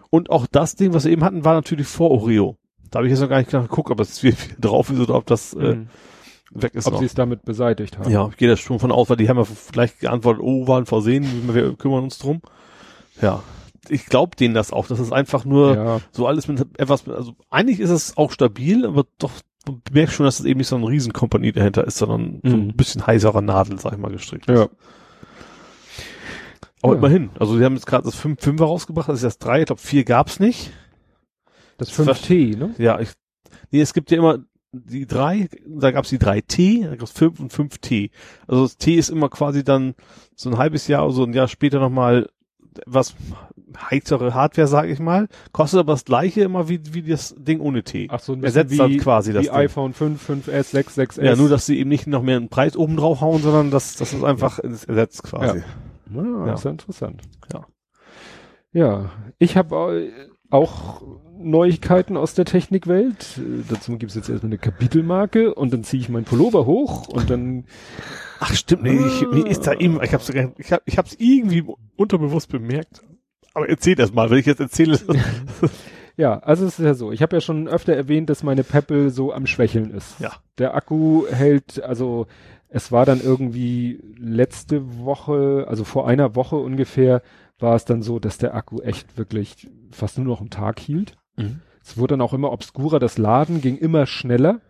Und 0.09 0.30
auch 0.30 0.47
das 0.47 0.76
Ding, 0.76 0.93
was 0.93 1.05
wir 1.05 1.11
eben 1.11 1.23
hatten, 1.23 1.45
war 1.45 1.53
natürlich 1.53 1.88
vor 1.88 2.11
Oreo. 2.11 2.57
Da 2.89 2.99
habe 2.99 3.07
ich 3.07 3.11
jetzt 3.11 3.19
noch 3.19 3.30
gar 3.30 3.38
nicht 3.39 3.51
geguckt, 3.51 3.91
ob 3.91 3.99
es 3.99 4.23
wieder 4.23 4.38
drauf 4.59 4.89
ist 4.89 4.99
oder 4.99 5.15
ob 5.15 5.26
das 5.26 5.53
äh, 5.53 5.76
mhm. 5.76 5.89
weg 6.51 6.73
ist. 6.73 6.88
Ob 6.88 6.97
sie 6.97 7.05
es 7.05 7.13
damit 7.13 7.43
beseitigt 7.43 7.97
haben. 7.99 8.09
Ja, 8.09 8.27
ich 8.30 8.38
gehe 8.38 8.49
da 8.49 8.57
schon 8.57 8.80
von 8.80 8.91
aus, 8.91 9.09
weil 9.09 9.17
die 9.17 9.30
haben 9.30 9.38
ja 9.38 9.45
gleich 9.71 9.99
geantwortet, 9.99 10.41
oh, 10.43 10.67
waren 10.67 10.85
versehen, 10.85 11.53
wir 11.53 11.76
kümmern 11.76 12.05
uns 12.05 12.17
drum. 12.17 12.41
Ja, 13.22 13.44
ich 13.90 14.06
glaube 14.06 14.36
denen 14.36 14.54
das 14.54 14.72
auch. 14.72 14.88
Das 14.88 15.00
ist 15.00 15.12
einfach 15.12 15.46
nur 15.46 15.76
ja. 15.76 16.02
so 16.12 16.28
alles 16.28 16.48
mit 16.48 16.60
etwas, 16.78 17.08
also 17.08 17.36
eigentlich 17.50 17.80
ist 17.80 17.90
es 17.90 18.18
auch 18.18 18.32
stabil, 18.32 18.86
aber 18.86 19.06
doch 19.18 19.32
du 19.66 19.80
merkst 19.91 20.16
schon, 20.16 20.26
dass 20.26 20.40
es 20.40 20.46
eben 20.46 20.60
nicht 20.60 20.68
so 20.68 20.76
eine 20.76 20.88
Riesenkompanie 20.88 21.52
dahinter 21.52 21.86
ist, 21.86 21.98
sondern 21.98 22.40
mhm. 22.44 22.50
so 22.50 22.58
ein 22.58 22.68
mhm. 22.68 22.76
bisschen 22.76 23.06
heiserer 23.06 23.41
Nadel, 23.41 23.80
sag 23.80 23.94
ich 23.94 24.00
mal, 24.00 24.12
gestrickt 24.12 24.48
ja. 24.50 24.64
ist. 24.64 24.70
Aber 26.82 26.94
ja. 26.94 27.00
immerhin. 27.00 27.30
Also 27.38 27.58
sie 27.58 27.64
haben 27.64 27.76
jetzt 27.76 27.86
gerade 27.86 28.06
das 28.06 28.16
5 28.16 28.41
5 28.41 28.62
rausgebracht, 28.62 29.10
das 29.10 29.18
ist 29.18 29.24
das 29.24 29.38
3, 29.40 29.62
ich 29.62 29.66
glaube 29.66 29.82
4 29.82 30.04
gab's 30.06 30.40
nicht. 30.40 30.72
Das 31.78 31.91
5T, 31.91 32.58
ne? 32.58 32.76
Ja, 32.78 33.00
ich, 33.00 33.10
nee, 33.72 33.82
es 33.82 33.94
gibt 33.94 34.12
ja 34.12 34.18
immer 34.18 34.40
die 34.72 35.08
3, 35.08 35.50
da 35.66 35.91
gab's 35.91 36.10
die 36.10 36.20
3T, 36.20 36.88
da 36.88 36.96
gab's 36.96 37.12
5 37.12 37.40
und 37.40 37.54
5T. 37.54 38.12
Also 38.48 38.64
das 38.64 38.78
T 38.78 38.96
ist 38.96 39.10
immer 39.10 39.30
quasi 39.30 39.64
dann 39.64 39.96
so 40.36 40.50
ein 40.50 40.58
halbes 40.58 40.88
Jahr 40.88 41.06
oder 41.06 41.14
so 41.14 41.24
ein 41.24 41.34
Jahr 41.34 41.48
später 41.48 41.80
nochmal 41.80 42.30
was 42.85 43.15
heizere 43.89 44.34
Hardware, 44.34 44.68
sage 44.68 44.91
ich 44.91 44.99
mal, 44.99 45.27
kostet 45.51 45.80
aber 45.80 45.93
das 45.93 46.06
gleiche 46.06 46.41
immer 46.41 46.69
wie, 46.69 46.81
wie 46.93 47.03
das 47.03 47.35
Ding 47.38 47.60
ohne 47.60 47.84
T. 47.84 48.07
Ach 48.10 48.19
so, 48.19 48.34
ein 48.34 48.43
Ersetzt 48.43 48.72
wie, 48.72 48.77
dann 48.77 48.97
quasi 48.97 49.34
das 49.34 49.43
wie 49.43 49.49
Ding. 49.49 49.56
iPhone 49.56 49.93
5, 49.93 50.30
5S, 50.30 50.64
6, 50.64 50.97
6S. 50.97 51.23
Ja, 51.23 51.35
nur, 51.35 51.49
dass 51.49 51.65
sie 51.65 51.80
eben 51.80 51.89
nicht 51.89 52.07
noch 52.07 52.23
mehr 52.23 52.38
einen 52.38 52.49
Preis 52.49 52.76
oben 52.76 52.97
drauf 52.97 53.22
hauen, 53.22 53.41
sondern 53.41 53.72
dass 53.72 53.95
das 53.95 54.14
ist 54.14 54.23
einfach 54.23 54.60
ja. 54.64 54.69
ersetzt 54.69 55.23
quasi. 55.23 55.60
Ja, 56.14 56.23
ja, 56.23 56.47
ja. 56.47 56.53
ist 56.53 56.64
ja 56.64 56.72
interessant. 56.72 57.22
Ja. 57.53 57.65
Ja, 58.72 59.11
ich 59.39 59.57
habe 59.57 60.11
auch 60.49 61.01
Neuigkeiten 61.39 62.18
aus 62.18 62.34
der 62.34 62.45
Technikwelt. 62.45 63.38
Äh, 63.38 63.64
dazu 63.69 63.97
gibt 63.97 64.11
es 64.11 64.15
jetzt 64.15 64.30
erstmal 64.30 64.49
eine 64.49 64.57
Kapitelmarke 64.57 65.53
und 65.53 65.73
dann 65.73 65.84
ziehe 65.84 66.01
ich 66.01 66.10
meinen 66.10 66.26
Pullover 66.26 66.65
hoch 66.65 67.07
und 67.07 67.30
dann. 67.30 67.65
Ach 68.40 68.53
stimmt, 68.53 68.84
nee, 68.84 68.98
ich, 68.98 69.28
mir 69.28 69.45
ist 69.45 69.68
da 69.68 69.74
eben, 69.74 70.02
ich 70.02 70.14
hab's, 70.14 70.30
ich 70.30 70.72
hab, 70.72 70.82
ich 70.86 70.98
hab's 70.98 71.16
irgendwie 71.20 71.66
unterbewusst 71.98 72.49
bemerkt. 72.49 73.02
Aber 73.53 73.68
erzähl 73.68 73.95
das 73.95 74.14
mal, 74.14 74.30
wenn 74.30 74.38
ich 74.38 74.45
jetzt 74.45 74.61
erzähle. 74.61 74.98
ja, 76.18 76.40
also 76.40 76.66
es 76.66 76.80
ist 76.80 76.86
ja 76.86 76.94
so. 76.94 77.11
Ich 77.11 77.22
habe 77.22 77.36
ja 77.36 77.41
schon 77.41 77.68
öfter 77.68 77.94
erwähnt, 77.94 78.30
dass 78.30 78.44
meine 78.44 78.64
Peppel 78.64 79.10
so 79.10 79.34
am 79.34 79.45
Schwächeln 79.45 79.91
ist. 79.91 80.20
Ja. 80.20 80.34
Der 80.57 80.76
Akku 80.76 81.26
hält, 81.30 81.84
also 81.84 82.28
es 82.70 82.91
war 82.91 83.06
dann 83.06 83.22
irgendwie 83.22 83.99
letzte 84.18 84.99
Woche, 84.99 85.66
also 85.68 85.84
vor 85.84 86.07
einer 86.07 86.36
Woche 86.36 86.56
ungefähr, 86.56 87.22
war 87.57 87.76
es 87.76 87.84
dann 87.84 88.02
so, 88.02 88.20
dass 88.20 88.38
der 88.38 88.56
Akku 88.56 88.80
echt 88.82 89.18
wirklich 89.18 89.68
fast 89.91 90.18
nur 90.18 90.28
noch 90.28 90.40
einen 90.40 90.52
Tag 90.52 90.80
hielt. 90.80 91.18
Mhm. 91.36 91.61
Es 91.84 91.98
wurde 91.98 92.14
dann 92.14 92.22
auch 92.22 92.34
immer 92.34 92.52
obskurer, 92.52 92.99
das 92.99 93.18
Laden 93.18 93.61
ging 93.61 93.78
immer 93.78 94.06
schneller. 94.06 94.61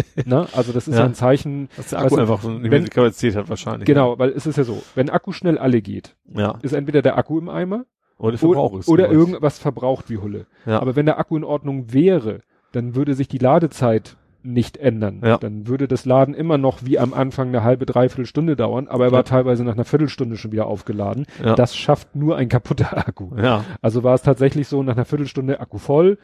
ne? 0.24 0.46
Also 0.54 0.72
das 0.72 0.88
ist 0.88 0.96
ja. 0.96 1.04
ein 1.04 1.14
Zeichen, 1.14 1.68
dass 1.76 1.90
der 1.90 2.00
Akku 2.00 2.16
einfach 2.16 2.44
eine 2.44 2.70
wenn, 2.70 2.88
Kapazität 2.88 3.36
hat 3.36 3.48
wahrscheinlich. 3.48 3.86
Genau, 3.86 4.12
ja. 4.12 4.18
weil 4.18 4.30
es 4.30 4.46
ist 4.46 4.56
ja 4.56 4.64
so, 4.64 4.82
wenn 4.94 5.10
Akku 5.10 5.32
schnell 5.32 5.58
alle 5.58 5.82
geht, 5.82 6.16
ja. 6.34 6.58
ist 6.62 6.72
entweder 6.72 7.02
der 7.02 7.18
Akku 7.18 7.38
im 7.38 7.48
Eimer 7.48 7.84
oder, 8.18 8.34
ist 8.34 8.88
oder 8.88 9.10
irgendwas 9.10 9.58
verbraucht 9.58 10.08
wie 10.08 10.18
Hulle. 10.18 10.46
Ja. 10.66 10.80
Aber 10.80 10.94
wenn 10.96 11.06
der 11.06 11.18
Akku 11.18 11.36
in 11.36 11.44
Ordnung 11.44 11.92
wäre, 11.92 12.40
dann 12.72 12.94
würde 12.94 13.14
sich 13.14 13.28
die 13.28 13.38
Ladezeit 13.38 14.16
nicht 14.44 14.76
ändern. 14.76 15.20
Ja. 15.24 15.38
Dann 15.38 15.66
würde 15.66 15.88
das 15.88 16.04
Laden 16.04 16.34
immer 16.34 16.58
noch 16.58 16.84
wie 16.84 16.98
am 16.98 17.14
Anfang 17.14 17.48
eine 17.48 17.62
halbe, 17.62 17.86
dreiviertel 17.86 18.26
Stunde 18.26 18.56
dauern, 18.56 18.88
aber 18.88 19.04
er 19.04 19.10
ja. 19.10 19.16
war 19.16 19.24
teilweise 19.24 19.64
nach 19.64 19.74
einer 19.74 19.84
Viertelstunde 19.84 20.36
schon 20.36 20.52
wieder 20.52 20.66
aufgeladen. 20.66 21.26
Ja. 21.44 21.54
Das 21.54 21.76
schafft 21.76 22.16
nur 22.16 22.36
ein 22.36 22.48
kaputter 22.48 22.96
Akku. 22.96 23.36
Ja. 23.36 23.64
Also 23.80 24.02
war 24.02 24.14
es 24.14 24.22
tatsächlich 24.22 24.68
so, 24.68 24.82
nach 24.82 24.96
einer 24.96 25.04
Viertelstunde 25.04 25.60
Akku 25.60 25.78
voll, 25.78 26.18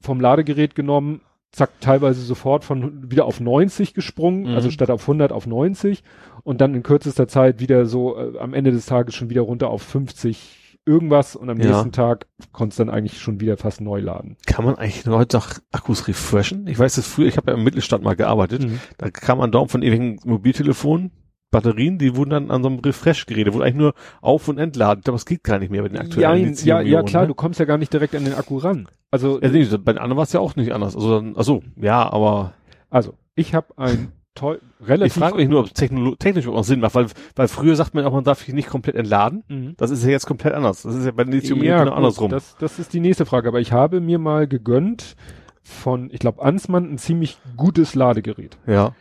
vom 0.00 0.20
Ladegerät 0.20 0.74
genommen, 0.74 1.22
zack, 1.52 1.80
teilweise 1.80 2.22
sofort 2.22 2.64
von 2.64 3.10
wieder 3.10 3.24
auf 3.24 3.40
90 3.40 3.94
gesprungen, 3.94 4.42
mhm. 4.42 4.54
also 4.54 4.70
statt 4.70 4.90
auf 4.90 5.02
100 5.02 5.32
auf 5.32 5.46
90 5.46 6.02
und 6.44 6.60
dann 6.60 6.74
in 6.74 6.82
kürzester 6.82 7.28
Zeit 7.28 7.60
wieder 7.60 7.86
so 7.86 8.16
äh, 8.16 8.38
am 8.38 8.54
Ende 8.54 8.70
des 8.70 8.86
Tages 8.86 9.14
schon 9.14 9.30
wieder 9.30 9.42
runter 9.42 9.70
auf 9.70 9.82
50 9.82 10.78
irgendwas 10.88 11.36
und 11.36 11.50
am 11.50 11.60
ja. 11.60 11.66
nächsten 11.66 11.92
Tag 11.92 12.26
konntest 12.52 12.80
dann 12.80 12.88
eigentlich 12.88 13.20
schon 13.20 13.40
wieder 13.40 13.56
fast 13.58 13.80
neu 13.80 14.00
laden. 14.00 14.36
Kann 14.46 14.64
man 14.64 14.76
eigentlich 14.76 15.06
heute 15.06 15.36
noch 15.36 15.52
Akkus 15.70 16.08
refreshen? 16.08 16.66
Ich 16.66 16.78
weiß 16.78 16.96
das 16.96 17.06
früher, 17.06 17.26
ich 17.26 17.36
habe 17.36 17.50
ja 17.50 17.56
im 17.56 17.62
Mittelstand 17.62 18.02
mal 18.02 18.16
gearbeitet, 18.16 18.62
mhm. 18.62 18.80
da 18.96 19.10
kam 19.10 19.38
man 19.38 19.52
dauernd 19.52 19.70
von 19.70 19.82
ewigen 19.82 20.18
Mobiltelefonen, 20.24 21.12
Batterien, 21.50 21.98
die 21.98 22.14
wurden 22.14 22.30
dann 22.30 22.50
an 22.50 22.62
so 22.62 22.68
einem 22.68 22.78
Refresh-Gerät, 22.80 23.52
wo 23.52 23.60
eigentlich 23.60 23.74
nur 23.74 23.94
auf- 24.20 24.48
und 24.48 24.58
entladen. 24.58 25.02
Aber 25.06 25.12
das 25.12 25.26
geht 25.26 25.44
gar 25.44 25.58
nicht 25.58 25.70
mehr 25.70 25.82
bei 25.82 25.88
den 25.88 25.98
aktuellen 25.98 26.54
Ja, 26.54 26.80
ja, 26.80 26.98
ja 26.98 27.02
klar, 27.02 27.22
ne? 27.22 27.28
du 27.28 27.34
kommst 27.34 27.58
ja 27.58 27.66
gar 27.66 27.78
nicht 27.78 27.92
direkt 27.92 28.14
an 28.14 28.24
den 28.24 28.34
Akku 28.34 28.58
ran. 28.58 28.88
Also 29.10 29.40
ja, 29.40 29.48
nee, 29.48 29.64
bei 29.64 29.92
den 29.92 29.98
anderen 29.98 30.16
war 30.16 30.24
es 30.24 30.32
ja 30.32 30.40
auch 30.40 30.56
nicht 30.56 30.72
anders. 30.72 30.94
Also, 30.94 31.20
dann, 31.20 31.36
also 31.36 31.62
ja, 31.76 32.10
aber 32.12 32.52
also 32.90 33.14
ich 33.34 33.54
habe 33.54 33.66
ein 33.76 34.12
toll, 34.34 34.60
relativ. 34.80 35.16
Ich 35.16 35.18
frage 35.18 35.36
mich 35.36 35.48
nur, 35.48 35.60
ob 35.60 35.66
es 35.66 35.72
technisch 35.72 36.46
auch 36.46 36.64
Sinn 36.64 36.80
macht, 36.80 36.94
weil, 36.94 37.06
weil 37.34 37.48
früher 37.48 37.76
sagt 37.76 37.94
man 37.94 38.04
auch, 38.04 38.12
man 38.12 38.24
darf 38.24 38.40
sich 38.42 38.54
nicht 38.54 38.68
komplett 38.68 38.96
entladen. 38.96 39.44
Mhm. 39.48 39.74
Das 39.76 39.90
ist 39.90 40.04
ja 40.04 40.10
jetzt 40.10 40.26
komplett 40.26 40.54
anders. 40.54 40.82
Das 40.82 40.94
ist 40.94 41.04
ja 41.04 41.10
bei 41.12 41.24
Lithium 41.24 41.62
ja, 41.62 41.84
genau 41.84 41.96
andersrum. 41.96 42.30
Das, 42.30 42.56
das 42.58 42.78
ist 42.78 42.92
die 42.92 43.00
nächste 43.00 43.26
Frage. 43.26 43.48
Aber 43.48 43.60
ich 43.60 43.72
habe 43.72 44.00
mir 44.00 44.18
mal 44.18 44.46
gegönnt 44.46 45.16
von, 45.62 46.10
ich 46.12 46.20
glaube, 46.20 46.42
Ansmann 46.42 46.92
ein 46.92 46.98
ziemlich 46.98 47.38
gutes 47.56 47.94
Ladegerät. 47.94 48.56
Ja. 48.66 48.94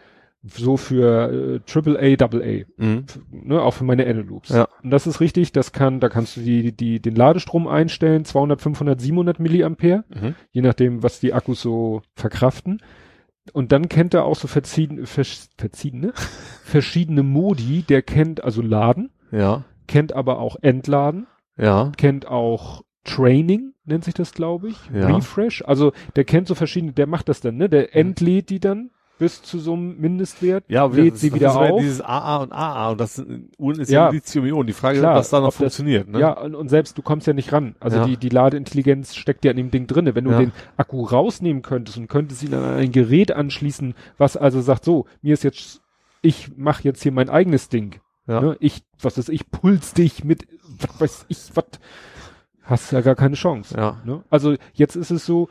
So 0.43 0.77
für 0.77 1.61
äh, 1.65 1.71
AAA, 1.71 2.23
AA. 2.23 2.65
Mhm. 2.77 3.05
Ne, 3.31 3.61
auch 3.61 3.73
für 3.73 3.83
meine 3.83 4.05
Eneloops. 4.05 4.49
Ja. 4.49 4.67
Und 4.83 4.91
das 4.91 5.07
ist 5.07 5.19
richtig, 5.19 5.51
das 5.51 5.71
kann, 5.71 5.99
da 5.99 6.09
kannst 6.09 6.37
du 6.37 6.41
die, 6.41 6.71
die, 6.71 7.01
den 7.01 7.15
Ladestrom 7.15 7.67
einstellen, 7.67 8.23
200, 8.23 8.61
500, 8.61 9.01
700 9.01 9.39
Milliampere, 9.39 10.03
mhm. 10.09 10.35
je 10.51 10.61
nachdem, 10.61 11.03
was 11.03 11.19
die 11.19 11.33
Akkus 11.33 11.61
so 11.61 12.01
verkraften. 12.15 12.81
Und 13.53 13.71
dann 13.71 13.89
kennt 13.89 14.13
er 14.13 14.25
auch 14.25 14.35
so 14.35 14.47
verziehen, 14.47 15.05
vers, 15.05 15.49
verziehene, 15.57 16.13
verschiedene 16.63 17.23
Modi. 17.23 17.83
Der 17.83 18.01
kennt 18.01 18.43
also 18.43 18.61
Laden. 18.61 19.11
Ja. 19.31 19.63
Kennt 19.87 20.13
aber 20.13 20.39
auch 20.39 20.57
Entladen. 20.61 21.27
Ja. 21.57 21.91
Kennt 21.97 22.27
auch 22.27 22.83
Training, 23.03 23.73
nennt 23.85 24.03
sich 24.03 24.13
das, 24.13 24.33
glaube 24.33 24.69
ich. 24.69 24.77
Ja. 24.93 25.15
Refresh. 25.15 25.63
Also 25.65 25.93
der 26.15 26.25
kennt 26.25 26.47
so 26.47 26.55
verschiedene, 26.55 26.91
der 26.93 27.07
macht 27.07 27.29
das 27.29 27.39
dann, 27.39 27.55
ne? 27.55 27.69
Der 27.69 27.95
entlädt 27.95 28.49
die 28.49 28.59
dann 28.59 28.91
bis 29.17 29.41
zu 29.41 29.59
so 29.59 29.73
einem 29.73 29.99
Mindestwert, 29.99 30.63
ja, 30.67 30.85
lädt 30.85 31.13
das, 31.13 31.21
sie 31.21 31.33
wieder 31.33 31.55
auf. 31.55 31.69
Ja 31.69 31.77
dieses 31.79 32.01
AA 32.01 32.37
und 32.37 32.51
AA 32.51 32.91
und 32.91 33.01
das 33.01 33.23
Uhren 33.57 33.79
ist 33.79 33.89
ja 33.89 34.09
Lithium-Ionen. 34.09 34.67
Die 34.67 34.73
Frage 34.73 34.99
klar, 34.99 35.13
ist, 35.13 35.19
das 35.19 35.29
da 35.29 35.39
noch 35.39 35.53
funktioniert. 35.53 36.07
Das, 36.07 36.13
ne? 36.13 36.19
Ja, 36.19 36.33
und, 36.33 36.55
und, 36.55 36.69
selbst 36.69 36.97
du 36.97 37.01
kommst 37.01 37.27
ja 37.27 37.33
nicht 37.33 37.51
ran. 37.51 37.75
Also 37.79 37.97
ja. 37.97 38.05
die, 38.05 38.17
die 38.17 38.29
Ladeintelligenz 38.29 39.15
steckt 39.15 39.45
ja 39.45 39.51
in 39.51 39.57
dem 39.57 39.71
Ding 39.71 39.87
drinne. 39.87 40.15
Wenn 40.15 40.25
du 40.25 40.31
ja. 40.31 40.39
den 40.39 40.51
Akku 40.77 41.03
rausnehmen 41.03 41.61
könntest 41.61 41.97
und 41.97 42.07
könntest 42.07 42.43
ihn 42.43 42.53
an 42.53 42.63
ein 42.63 42.91
Gerät 42.91 43.31
anschließen, 43.31 43.95
was 44.17 44.37
also 44.37 44.61
sagt, 44.61 44.85
so, 44.85 45.05
mir 45.21 45.33
ist 45.33 45.43
jetzt, 45.43 45.81
ich 46.21 46.57
mache 46.57 46.83
jetzt 46.83 47.01
hier 47.01 47.11
mein 47.11 47.29
eigenes 47.29 47.69
Ding. 47.69 47.95
Ja. 48.27 48.41
Ne? 48.41 48.57
Ich, 48.59 48.83
was 49.01 49.17
ist 49.17 49.29
ich, 49.29 49.49
puls 49.49 49.93
dich 49.93 50.23
mit, 50.23 50.47
was 50.89 51.01
weiß 51.01 51.25
ich, 51.29 51.37
was, 51.55 51.65
hast 52.67 52.91
ja 52.91 53.01
gar 53.01 53.15
keine 53.15 53.35
Chance. 53.35 53.75
Ja. 53.75 54.01
Ne? 54.05 54.23
Also 54.29 54.55
jetzt 54.73 54.95
ist 54.95 55.11
es 55.11 55.25
so, 55.25 55.49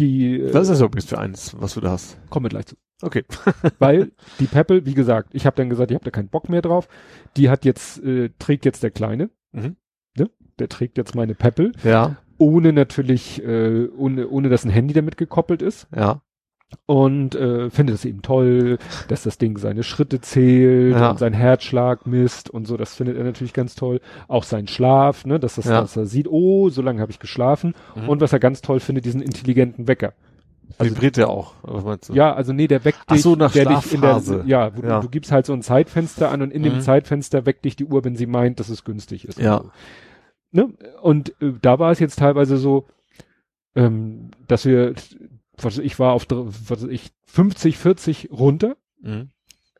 die. 0.00 0.42
Was 0.52 0.62
ist 0.62 0.70
das 0.70 0.80
übrigens 0.80 1.06
für 1.06 1.18
eins, 1.18 1.54
was 1.58 1.74
du 1.74 1.80
da 1.80 1.90
hast? 1.90 2.18
Kommen 2.30 2.46
wir 2.46 2.50
gleich 2.50 2.66
zu. 2.66 2.76
Okay. 3.02 3.24
Weil 3.78 4.12
die 4.40 4.46
Peppel, 4.46 4.84
wie 4.86 4.94
gesagt, 4.94 5.30
ich 5.32 5.46
habe 5.46 5.56
dann 5.56 5.70
gesagt, 5.70 5.90
ich 5.90 5.94
habe 5.94 6.04
da 6.04 6.10
keinen 6.10 6.28
Bock 6.28 6.48
mehr 6.48 6.62
drauf. 6.62 6.88
Die 7.36 7.48
hat 7.48 7.64
jetzt, 7.64 8.02
äh, 8.02 8.30
trägt 8.38 8.64
jetzt 8.64 8.82
der 8.82 8.90
Kleine. 8.90 9.30
Mhm. 9.52 9.76
Ne? 10.16 10.30
Der 10.58 10.68
trägt 10.68 10.98
jetzt 10.98 11.14
meine 11.14 11.34
Peppel. 11.34 11.72
Ja. 11.84 12.16
Ohne 12.38 12.72
natürlich, 12.72 13.42
äh, 13.44 13.88
ohne, 13.96 14.28
ohne 14.28 14.48
dass 14.48 14.64
ein 14.64 14.70
Handy 14.70 14.94
damit 14.94 15.16
gekoppelt 15.16 15.62
ist. 15.62 15.86
Ja 15.94 16.22
und 16.86 17.34
äh, 17.34 17.70
findet 17.70 17.96
es 17.96 18.04
eben 18.04 18.22
toll, 18.22 18.78
dass 19.08 19.22
das 19.22 19.38
Ding 19.38 19.58
seine 19.58 19.82
Schritte 19.82 20.20
zählt 20.20 20.94
ja. 20.94 21.10
und 21.10 21.18
sein 21.18 21.32
Herzschlag 21.32 22.06
misst 22.06 22.50
und 22.50 22.66
so. 22.66 22.76
Das 22.76 22.94
findet 22.94 23.16
er 23.16 23.24
natürlich 23.24 23.52
ganz 23.52 23.74
toll. 23.74 24.00
Auch 24.28 24.44
sein 24.44 24.66
Schlaf, 24.66 25.24
ne, 25.24 25.38
dass, 25.38 25.56
das, 25.56 25.66
ja. 25.66 25.80
dass 25.80 25.96
er 25.96 26.06
sieht, 26.06 26.28
oh, 26.28 26.68
so 26.68 26.82
lange 26.82 27.00
habe 27.00 27.12
ich 27.12 27.18
geschlafen. 27.18 27.74
Mhm. 27.94 28.08
Und 28.08 28.20
was 28.20 28.32
er 28.32 28.38
ganz 28.40 28.60
toll 28.60 28.80
findet, 28.80 29.04
diesen 29.04 29.22
intelligenten 29.22 29.88
Wecker. 29.88 30.14
Also, 30.78 30.94
Vibriert 30.94 31.16
der 31.16 31.28
auch, 31.28 31.54
was 31.62 31.84
meinst 31.84 32.08
du? 32.08 32.14
Ja, 32.14 32.32
also 32.32 32.52
nee, 32.52 32.68
der 32.68 32.84
weckt 32.84 32.98
dich. 33.10 33.18
Ach 33.18 33.22
so, 33.22 33.36
nach 33.36 33.52
der 33.52 33.66
dich 33.66 33.92
in 33.92 34.00
der, 34.00 34.22
ja, 34.46 34.68
ja. 34.68 34.70
Du, 34.70 34.82
du, 35.02 35.08
gibst 35.08 35.32
halt 35.32 35.44
so 35.44 35.52
ein 35.52 35.62
Zeitfenster 35.62 36.30
an 36.30 36.42
und 36.42 36.52
in 36.52 36.62
mhm. 36.62 36.66
dem 36.66 36.80
Zeitfenster 36.80 37.44
weckt 37.44 37.64
dich 37.64 37.76
die 37.76 37.84
Uhr, 37.84 38.04
wenn 38.04 38.16
sie 38.16 38.26
meint, 38.26 38.60
dass 38.60 38.68
es 38.68 38.84
günstig 38.84 39.26
ist. 39.26 39.38
Ja. 39.38 39.58
So. 39.58 39.70
Ne? 40.52 40.68
Und 41.02 41.30
äh, 41.42 41.52
da 41.60 41.78
war 41.78 41.90
es 41.90 41.98
jetzt 41.98 42.18
teilweise 42.18 42.56
so, 42.56 42.86
ähm, 43.74 44.30
dass 44.48 44.64
wir, 44.64 44.94
was 45.64 45.78
ich 45.78 45.98
war 45.98 46.12
auf, 46.12 46.26
was 46.30 46.82
ich, 46.84 47.10
50, 47.26 47.78
40 47.78 48.30
runter, 48.30 48.76
mhm. 49.00 49.30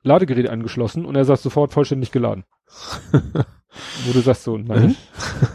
Ladegerät 0.03 0.49
angeschlossen 0.49 1.05
und 1.05 1.15
er 1.15 1.25
sagt 1.25 1.43
sofort 1.43 1.73
vollständig 1.73 2.11
geladen. 2.11 2.45
Wo 4.05 4.13
du 4.13 4.21
sagst 4.21 4.45
so, 4.45 4.57
nein, 4.57 4.89
mhm. 4.89 4.97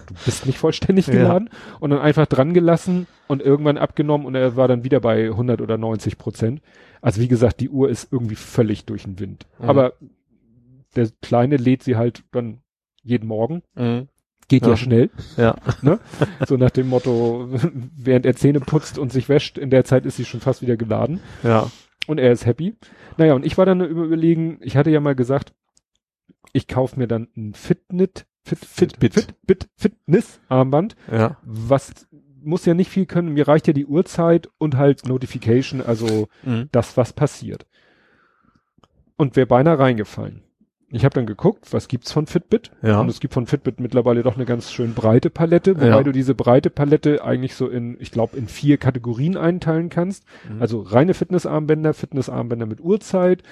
du 0.08 0.14
bist 0.24 0.46
nicht 0.46 0.58
vollständig 0.58 1.06
geladen 1.12 1.50
ja. 1.52 1.78
und 1.80 1.90
dann 1.90 2.00
einfach 2.00 2.28
dran 2.28 2.54
gelassen 2.54 3.08
und 3.28 3.42
irgendwann 3.42 3.78
abgenommen 3.78 4.26
und 4.26 4.36
er 4.36 4.56
war 4.56 4.68
dann 4.68 4.84
wieder 4.84 5.00
bei 5.00 5.26
100 5.26 5.62
oder 5.62 5.78
90 5.78 6.18
Prozent. 6.18 6.62
Also 7.02 7.22
wie 7.22 7.28
gesagt, 7.28 7.60
die 7.60 7.70
Uhr 7.70 7.90
ist 7.90 8.12
irgendwie 8.12 8.36
völlig 8.36 8.86
durch 8.86 9.04
den 9.04 9.20
Wind. 9.20 9.48
Mhm. 9.60 9.70
Aber 9.70 9.94
der 10.96 11.10
Kleine 11.22 11.58
lädt 11.58 11.84
sie 11.84 11.98
halt 11.98 12.24
dann 12.32 12.62
jeden 13.04 13.28
Morgen. 13.28 13.64
Mhm. 13.76 14.08
Geht 14.48 14.64
ja. 14.64 14.70
ja. 14.70 14.78
schnell. 14.78 15.10
Ja. 15.38 15.56
Ne? 15.82 16.00
So 16.48 16.58
nach 16.58 16.72
dem 16.72 16.90
Motto, 16.90 17.50
während 17.98 18.26
er 18.26 18.36
Zähne 18.36 18.60
putzt 18.60 18.98
und 18.98 19.12
sich 19.12 19.30
wäscht, 19.30 19.58
in 19.58 19.70
der 19.70 19.86
Zeit 19.86 20.06
ist 20.06 20.18
sie 20.18 20.26
schon 20.26 20.42
fast 20.42 20.62
wieder 20.62 20.78
geladen. 20.78 21.20
Ja. 21.44 21.72
Und 22.08 22.20
er 22.20 22.32
ist 22.32 22.46
happy. 22.46 22.76
Naja, 23.18 23.34
und 23.34 23.46
ich 23.46 23.58
war 23.58 23.66
dann 23.66 23.82
überlegen, 23.82 24.60
ich 24.62 24.78
hatte 24.78 24.92
ja 24.92 25.00
mal 25.00 25.16
gesagt, 25.16 25.54
ich 26.54 26.68
kaufe 26.68 27.00
mir 27.00 27.08
dann 27.08 27.28
ein 27.36 27.54
Fitnet, 27.54 28.28
Fit, 28.44 28.64
Fitbit, 28.64 29.16
Fitbit, 29.16 29.68
Fitness 29.76 30.40
Armband. 30.48 30.96
Ja. 31.12 31.38
Was 31.44 32.08
muss 32.46 32.66
ja 32.66 32.74
nicht 32.74 32.90
viel 32.90 33.06
können. 33.06 33.34
Mir 33.34 33.48
reicht 33.48 33.68
ja 33.68 33.74
die 33.74 33.86
Uhrzeit 33.86 34.50
und 34.58 34.78
halt 34.78 35.08
Notification, 35.08 35.82
also 35.82 36.28
mhm. 36.44 36.70
das, 36.72 36.96
was 36.96 37.14
passiert. 37.14 37.66
Und 39.18 39.36
wäre 39.36 39.48
beinahe 39.48 39.80
reingefallen. 39.80 40.44
Ich 40.96 41.04
habe 41.04 41.14
dann 41.14 41.26
geguckt, 41.26 41.74
was 41.74 41.90
gibt's 41.90 42.14
von 42.14 42.26
Fitbit? 42.26 42.72
Ja. 42.82 43.02
Und 43.02 43.10
es 43.10 43.20
gibt 43.20 43.34
von 43.34 43.48
Fitbit 43.48 43.82
mittlerweile 43.82 44.24
doch 44.24 44.36
eine 44.36 44.46
ganz 44.46 44.72
schön 44.72 44.94
breite 44.94 45.30
Palette, 45.30 45.76
wobei 45.76 45.88
ja. 45.88 46.04
du 46.04 46.14
diese 46.14 46.36
breite 46.36 46.70
Palette 46.70 47.22
eigentlich 47.22 47.56
so 47.56 47.68
in, 47.68 47.98
ich 48.00 48.12
glaube, 48.12 48.38
in 48.38 48.48
vier 48.48 48.78
Kategorien 48.78 49.36
einteilen 49.36 49.90
kannst. 49.90 50.24
Mhm. 50.50 50.62
Also 50.62 50.80
reine 50.80 51.14
Fitnessarmbänder, 51.14 51.94
Fitnessarmbänder 51.94 52.66
mit 52.66 52.80
Uhrzeit, 52.80 53.44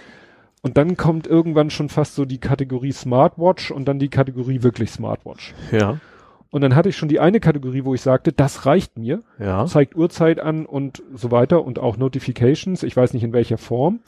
und 0.61 0.78
dann 0.78 0.95
kommt 0.95 1.28
irgendwann 1.28 1.70
schon 1.70 1.90
fast 1.90 2.15
so 2.15 2.24
die 2.24 2.38
Kategorie 2.38 2.94
Smartwatch 2.94 3.72
und 3.72 3.86
dann 3.86 3.99
die 3.99 4.07
Kategorie 4.07 4.64
wirklich 4.64 4.91
Smartwatch. 4.91 5.53
Ja. 5.74 5.99
Und 6.52 6.61
dann 6.61 6.74
hatte 6.74 6.88
ich 6.88 6.95
schon 6.95 7.10
die 7.10 7.20
eine 7.20 7.41
Kategorie, 7.41 7.84
wo 7.84 7.94
ich 7.94 8.02
sagte, 8.02 8.32
das 8.32 8.65
reicht 8.65 8.98
mir. 8.98 9.24
Ja. 9.38 9.65
Zeigt 9.65 9.98
Uhrzeit 9.98 10.40
an 10.40 10.65
und 10.65 11.03
so 11.14 11.32
weiter 11.32 11.65
und 11.65 11.80
auch 11.80 11.98
Notifications. 11.98 12.84
Ich 12.84 12.95
weiß 12.95 13.14
nicht 13.14 13.24
in 13.24 13.34
welcher 13.34 13.57
Form. 13.57 13.99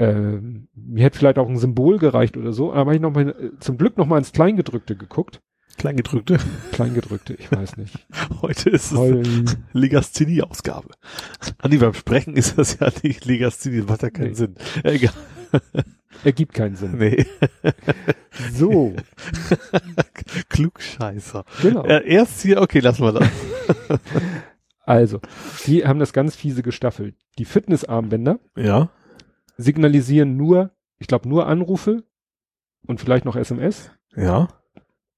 Ähm, 0.00 0.68
mir 0.74 1.04
hätte 1.04 1.18
vielleicht 1.18 1.38
auch 1.38 1.48
ein 1.48 1.58
Symbol 1.58 1.98
gereicht 1.98 2.38
oder 2.38 2.52
so. 2.54 2.72
Aber 2.72 2.94
ich 2.94 3.00
noch 3.00 3.12
mal, 3.12 3.28
äh, 3.28 3.58
zum 3.60 3.76
Glück 3.76 3.98
noch 3.98 4.06
mal 4.06 4.16
ins 4.16 4.32
Kleingedrückte 4.32 4.96
geguckt. 4.96 5.42
Kleingedrückte? 5.76 6.38
Kleingedrückte, 6.72 7.34
ich 7.34 7.52
weiß 7.52 7.76
nicht. 7.76 8.06
Heute 8.42 8.70
ist 8.70 8.92
es 8.92 9.56
Legasthenie-Ausgabe. 9.72 10.88
Andi, 11.58 11.76
beim 11.76 11.94
Sprechen 11.94 12.34
ist 12.34 12.56
das 12.58 12.78
ja 12.80 12.90
nicht 13.02 13.26
Legasthenie, 13.26 13.82
macht 13.82 14.02
ja 14.02 14.10
keinen 14.10 14.30
nee. 14.30 14.34
Sinn. 14.34 14.54
Egal. 14.82 15.12
Ergibt 16.24 16.54
keinen 16.54 16.76
Sinn. 16.76 16.96
Nee. 16.98 17.26
So. 18.52 18.94
Klugscheißer. 20.48 21.44
Genau. 21.62 21.84
Äh, 21.84 22.06
erst 22.06 22.40
hier, 22.40 22.62
okay, 22.62 22.78
lassen 22.78 23.02
wir 23.02 23.12
das. 23.12 23.28
Also, 24.86 25.20
die 25.66 25.84
haben 25.84 25.98
das 25.98 26.12
ganz 26.12 26.36
fiese 26.36 26.62
gestaffelt. 26.62 27.16
Die 27.38 27.44
Fitnessarmbänder. 27.44 28.38
Ja. 28.56 28.90
Signalisieren 29.60 30.36
nur, 30.36 30.70
ich 30.98 31.06
glaube 31.06 31.28
nur 31.28 31.46
Anrufe 31.46 32.04
und 32.86 33.00
vielleicht 33.00 33.24
noch 33.24 33.36
SMS. 33.36 33.90
Ja. 34.16 34.48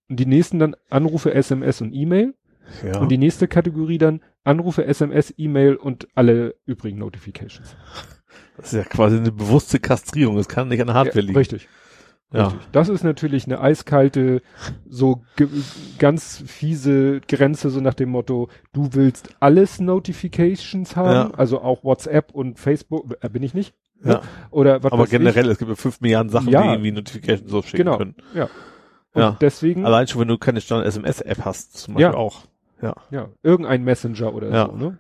Und 0.08 0.20
die 0.20 0.26
nächsten 0.26 0.58
dann 0.58 0.76
Anrufe, 0.90 1.32
SMS 1.32 1.80
und 1.80 1.92
E-Mail. 1.92 2.34
Ja. 2.84 3.00
Und 3.00 3.10
die 3.10 3.18
nächste 3.18 3.48
Kategorie 3.48 3.98
dann 3.98 4.20
Anrufe, 4.44 4.84
SMS, 4.84 5.32
E-Mail 5.36 5.76
und 5.76 6.08
alle 6.14 6.56
übrigen 6.64 6.98
Notifications. 6.98 7.76
Das 8.56 8.72
ist 8.72 8.78
ja 8.78 8.84
quasi 8.84 9.16
eine 9.16 9.32
bewusste 9.32 9.78
Kastrierung. 9.78 10.38
Es 10.38 10.48
kann 10.48 10.68
nicht 10.68 10.80
an 10.80 10.88
der 10.88 10.96
Hardware 10.96 11.20
ja, 11.20 11.22
liegen. 11.22 11.36
Richtig. 11.36 11.68
Ja. 12.32 12.48
Richtig. 12.48 12.62
Das 12.72 12.88
ist 12.88 13.04
natürlich 13.04 13.46
eine 13.46 13.60
eiskalte, 13.60 14.42
so 14.88 15.22
ganz 15.98 16.42
fiese 16.46 17.20
Grenze, 17.28 17.70
so 17.70 17.80
nach 17.80 17.94
dem 17.94 18.10
Motto, 18.10 18.48
du 18.72 18.90
willst 18.92 19.34
alles 19.40 19.80
Notifications 19.80 20.96
haben, 20.96 21.30
ja. 21.30 21.38
also 21.38 21.60
auch 21.60 21.84
WhatsApp 21.84 22.32
und 22.32 22.58
Facebook, 22.58 23.14
äh, 23.20 23.28
bin 23.28 23.42
ich 23.42 23.54
nicht. 23.54 23.74
Ja. 24.04 24.22
Oder 24.50 24.82
was 24.82 24.92
Aber 24.92 25.06
generell, 25.06 25.46
ich? 25.46 25.52
es 25.52 25.58
gibt 25.58 25.68
ja 25.68 25.76
fünf 25.76 26.00
Milliarden 26.00 26.30
Sachen, 26.30 26.48
ja. 26.48 26.62
die 26.62 26.68
irgendwie 26.68 26.92
Notifications 26.92 27.50
so 27.50 27.62
schicken 27.62 27.84
genau. 27.84 27.98
können. 27.98 28.14
Ja. 28.34 28.48
Und 29.14 29.22
ja. 29.22 29.36
deswegen. 29.40 29.84
Allein 29.84 30.06
schon, 30.08 30.20
wenn 30.20 30.28
du 30.28 30.38
keine 30.38 30.60
Standard-SMS-App 30.60 31.44
hast, 31.44 31.76
zum 31.76 31.94
Beispiel 31.94 32.12
ja. 32.12 32.14
auch. 32.14 32.42
Ja. 32.80 32.94
Ja. 33.10 33.28
Irgendein 33.42 33.84
Messenger 33.84 34.34
oder 34.34 34.50
ja. 34.50 34.66
so, 34.66 34.76
ne? 34.76 34.98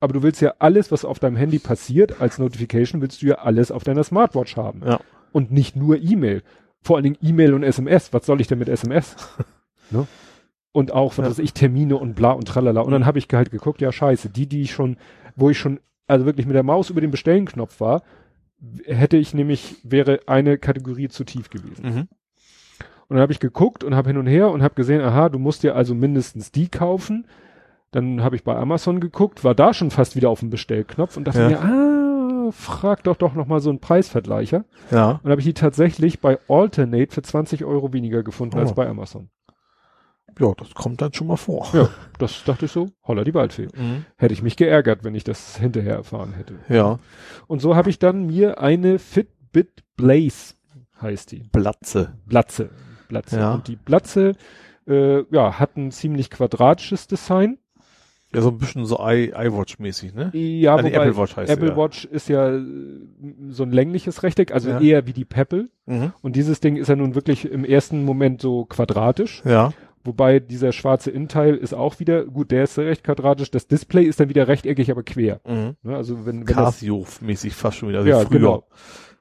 Aber 0.00 0.12
du 0.12 0.22
willst 0.22 0.40
ja 0.40 0.54
alles, 0.58 0.92
was 0.92 1.04
auf 1.04 1.18
deinem 1.18 1.36
Handy 1.36 1.58
passiert, 1.58 2.20
als 2.20 2.38
Notification, 2.38 3.02
willst 3.02 3.20
du 3.20 3.26
ja 3.26 3.36
alles 3.36 3.72
auf 3.72 3.82
deiner 3.82 4.04
Smartwatch 4.04 4.56
haben. 4.56 4.82
Ja. 4.86 5.00
Und 5.32 5.50
nicht 5.50 5.74
nur 5.74 5.96
E-Mail. 5.96 6.42
Vor 6.82 6.96
allen 6.96 7.02
Dingen 7.02 7.18
E-Mail 7.20 7.54
und 7.54 7.64
SMS. 7.64 8.12
Was 8.12 8.24
soll 8.24 8.40
ich 8.40 8.46
denn 8.46 8.60
mit 8.60 8.68
SMS? 8.68 9.16
ne? 9.90 10.06
Und 10.70 10.92
auch, 10.92 11.18
was 11.18 11.24
ja. 11.24 11.30
weiß 11.30 11.38
ich, 11.40 11.52
Termine 11.52 11.96
und 11.96 12.14
bla 12.14 12.30
und 12.30 12.46
tralala. 12.46 12.82
Und 12.82 12.92
dann 12.92 13.06
habe 13.06 13.18
ich 13.18 13.26
halt 13.32 13.50
geguckt, 13.50 13.80
ja 13.80 13.90
scheiße, 13.90 14.30
die, 14.30 14.46
die 14.46 14.62
ich 14.62 14.72
schon, 14.72 14.96
wo 15.34 15.50
ich 15.50 15.58
schon, 15.58 15.80
also 16.06 16.24
wirklich 16.24 16.46
mit 16.46 16.54
der 16.54 16.62
Maus 16.62 16.90
über 16.90 17.00
den 17.00 17.10
Bestellen-Knopf 17.10 17.80
war, 17.80 18.02
hätte 18.84 19.16
ich 19.16 19.34
nämlich, 19.34 19.76
wäre 19.82 20.20
eine 20.26 20.58
Kategorie 20.58 21.08
zu 21.08 21.24
tief 21.24 21.50
gewesen. 21.50 21.84
Mhm. 21.84 22.08
Und 23.08 23.16
dann 23.16 23.20
habe 23.20 23.32
ich 23.32 23.40
geguckt 23.40 23.84
und 23.84 23.94
habe 23.94 24.10
hin 24.10 24.18
und 24.18 24.26
her 24.26 24.50
und 24.50 24.62
habe 24.62 24.74
gesehen, 24.74 25.00
aha, 25.00 25.28
du 25.28 25.38
musst 25.38 25.62
dir 25.62 25.74
also 25.74 25.94
mindestens 25.94 26.52
die 26.52 26.68
kaufen. 26.68 27.26
Dann 27.90 28.22
habe 28.22 28.36
ich 28.36 28.44
bei 28.44 28.54
Amazon 28.54 29.00
geguckt, 29.00 29.44
war 29.44 29.54
da 29.54 29.72
schon 29.72 29.90
fast 29.90 30.14
wieder 30.14 30.28
auf 30.28 30.40
dem 30.40 30.50
Bestellknopf 30.50 31.16
und 31.16 31.24
dachte 31.24 31.40
ja. 31.40 31.48
mir, 31.48 31.60
ah, 31.60 32.50
frag 32.52 33.02
doch 33.04 33.16
doch 33.16 33.34
noch 33.34 33.46
mal 33.46 33.60
so 33.60 33.70
einen 33.70 33.80
Preisvergleicher. 33.80 34.64
Ja. 34.90 35.20
Und 35.22 35.30
habe 35.30 35.40
ich 35.40 35.46
die 35.46 35.54
tatsächlich 35.54 36.20
bei 36.20 36.38
Alternate 36.48 37.12
für 37.12 37.22
20 37.22 37.64
Euro 37.64 37.94
weniger 37.94 38.22
gefunden 38.22 38.58
oh. 38.58 38.60
als 38.60 38.74
bei 38.74 38.86
Amazon. 38.86 39.30
Ja, 40.38 40.52
das 40.56 40.74
kommt 40.74 41.02
dann 41.02 41.12
schon 41.12 41.26
mal 41.26 41.36
vor. 41.36 41.68
Ja, 41.72 41.88
das 42.18 42.44
dachte 42.44 42.66
ich 42.66 42.72
so, 42.72 42.88
holla 43.04 43.24
die 43.24 43.34
Waldfee. 43.34 43.68
Mhm. 43.74 44.04
Hätte 44.16 44.34
ich 44.34 44.42
mich 44.42 44.56
geärgert, 44.56 45.04
wenn 45.04 45.14
ich 45.14 45.24
das 45.24 45.56
hinterher 45.58 45.94
erfahren 45.94 46.32
hätte. 46.32 46.54
Ja. 46.68 46.98
Und 47.46 47.60
so 47.60 47.74
habe 47.74 47.90
ich 47.90 47.98
dann 47.98 48.26
mir 48.26 48.60
eine 48.60 48.98
Fitbit 48.98 49.82
Blaze, 49.96 50.54
heißt 51.00 51.32
die. 51.32 51.42
Blatze. 51.52 52.14
Blatze. 52.26 52.70
Blatze. 53.08 53.38
Ja. 53.38 53.54
Und 53.54 53.68
die 53.68 53.76
Blatze, 53.76 54.34
äh, 54.86 55.22
ja, 55.34 55.58
hat 55.58 55.76
ein 55.76 55.90
ziemlich 55.90 56.30
quadratisches 56.30 57.08
Design. 57.08 57.58
Ja, 58.34 58.42
so 58.42 58.50
ein 58.50 58.58
bisschen 58.58 58.84
so 58.84 58.98
iWatch-mäßig, 59.00 60.14
ne? 60.14 60.30
Ja, 60.34 60.76
also 60.76 60.86
wobei 60.86 60.96
Apple 60.96 61.16
Watch 61.16 61.36
heißt 61.36 61.50
Apple 61.50 61.70
ja. 61.70 61.76
Watch 61.78 62.04
ist 62.04 62.28
ja 62.28 62.56
äh, 62.56 62.62
so 63.48 63.62
ein 63.62 63.72
längliches 63.72 64.22
Rechteck, 64.22 64.52
also 64.52 64.68
ja. 64.68 64.80
eher 64.80 65.06
wie 65.06 65.14
die 65.14 65.24
Pebble. 65.24 65.70
Mhm. 65.86 66.12
Und 66.20 66.36
dieses 66.36 66.60
Ding 66.60 66.76
ist 66.76 66.88
ja 66.88 66.96
nun 66.96 67.14
wirklich 67.14 67.50
im 67.50 67.64
ersten 67.64 68.04
Moment 68.04 68.42
so 68.42 68.66
quadratisch. 68.66 69.42
Ja. 69.46 69.72
Wobei 70.08 70.40
dieser 70.40 70.72
schwarze 70.72 71.10
Innenteil 71.10 71.54
ist 71.54 71.74
auch 71.74 72.00
wieder, 72.00 72.24
gut, 72.24 72.50
der 72.50 72.64
ist 72.64 72.78
recht 72.78 73.04
quadratisch. 73.04 73.50
Das 73.50 73.66
Display 73.66 74.04
ist 74.04 74.18
dann 74.18 74.30
wieder 74.30 74.48
rechteckig, 74.48 74.90
aber 74.90 75.02
quer. 75.02 75.42
Mhm. 75.46 75.76
Ne, 75.82 75.94
also 75.94 76.24
wenn, 76.24 76.48
wenn 76.48 76.56
Casio-mäßig 76.56 77.52
fast 77.52 77.76
schon 77.76 77.90
wieder. 77.90 77.98
Also 77.98 78.08
ja, 78.08 78.20
früher. 78.20 78.38
genau. 78.38 78.64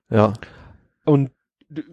Ja. 0.10 0.32
Und 1.04 1.32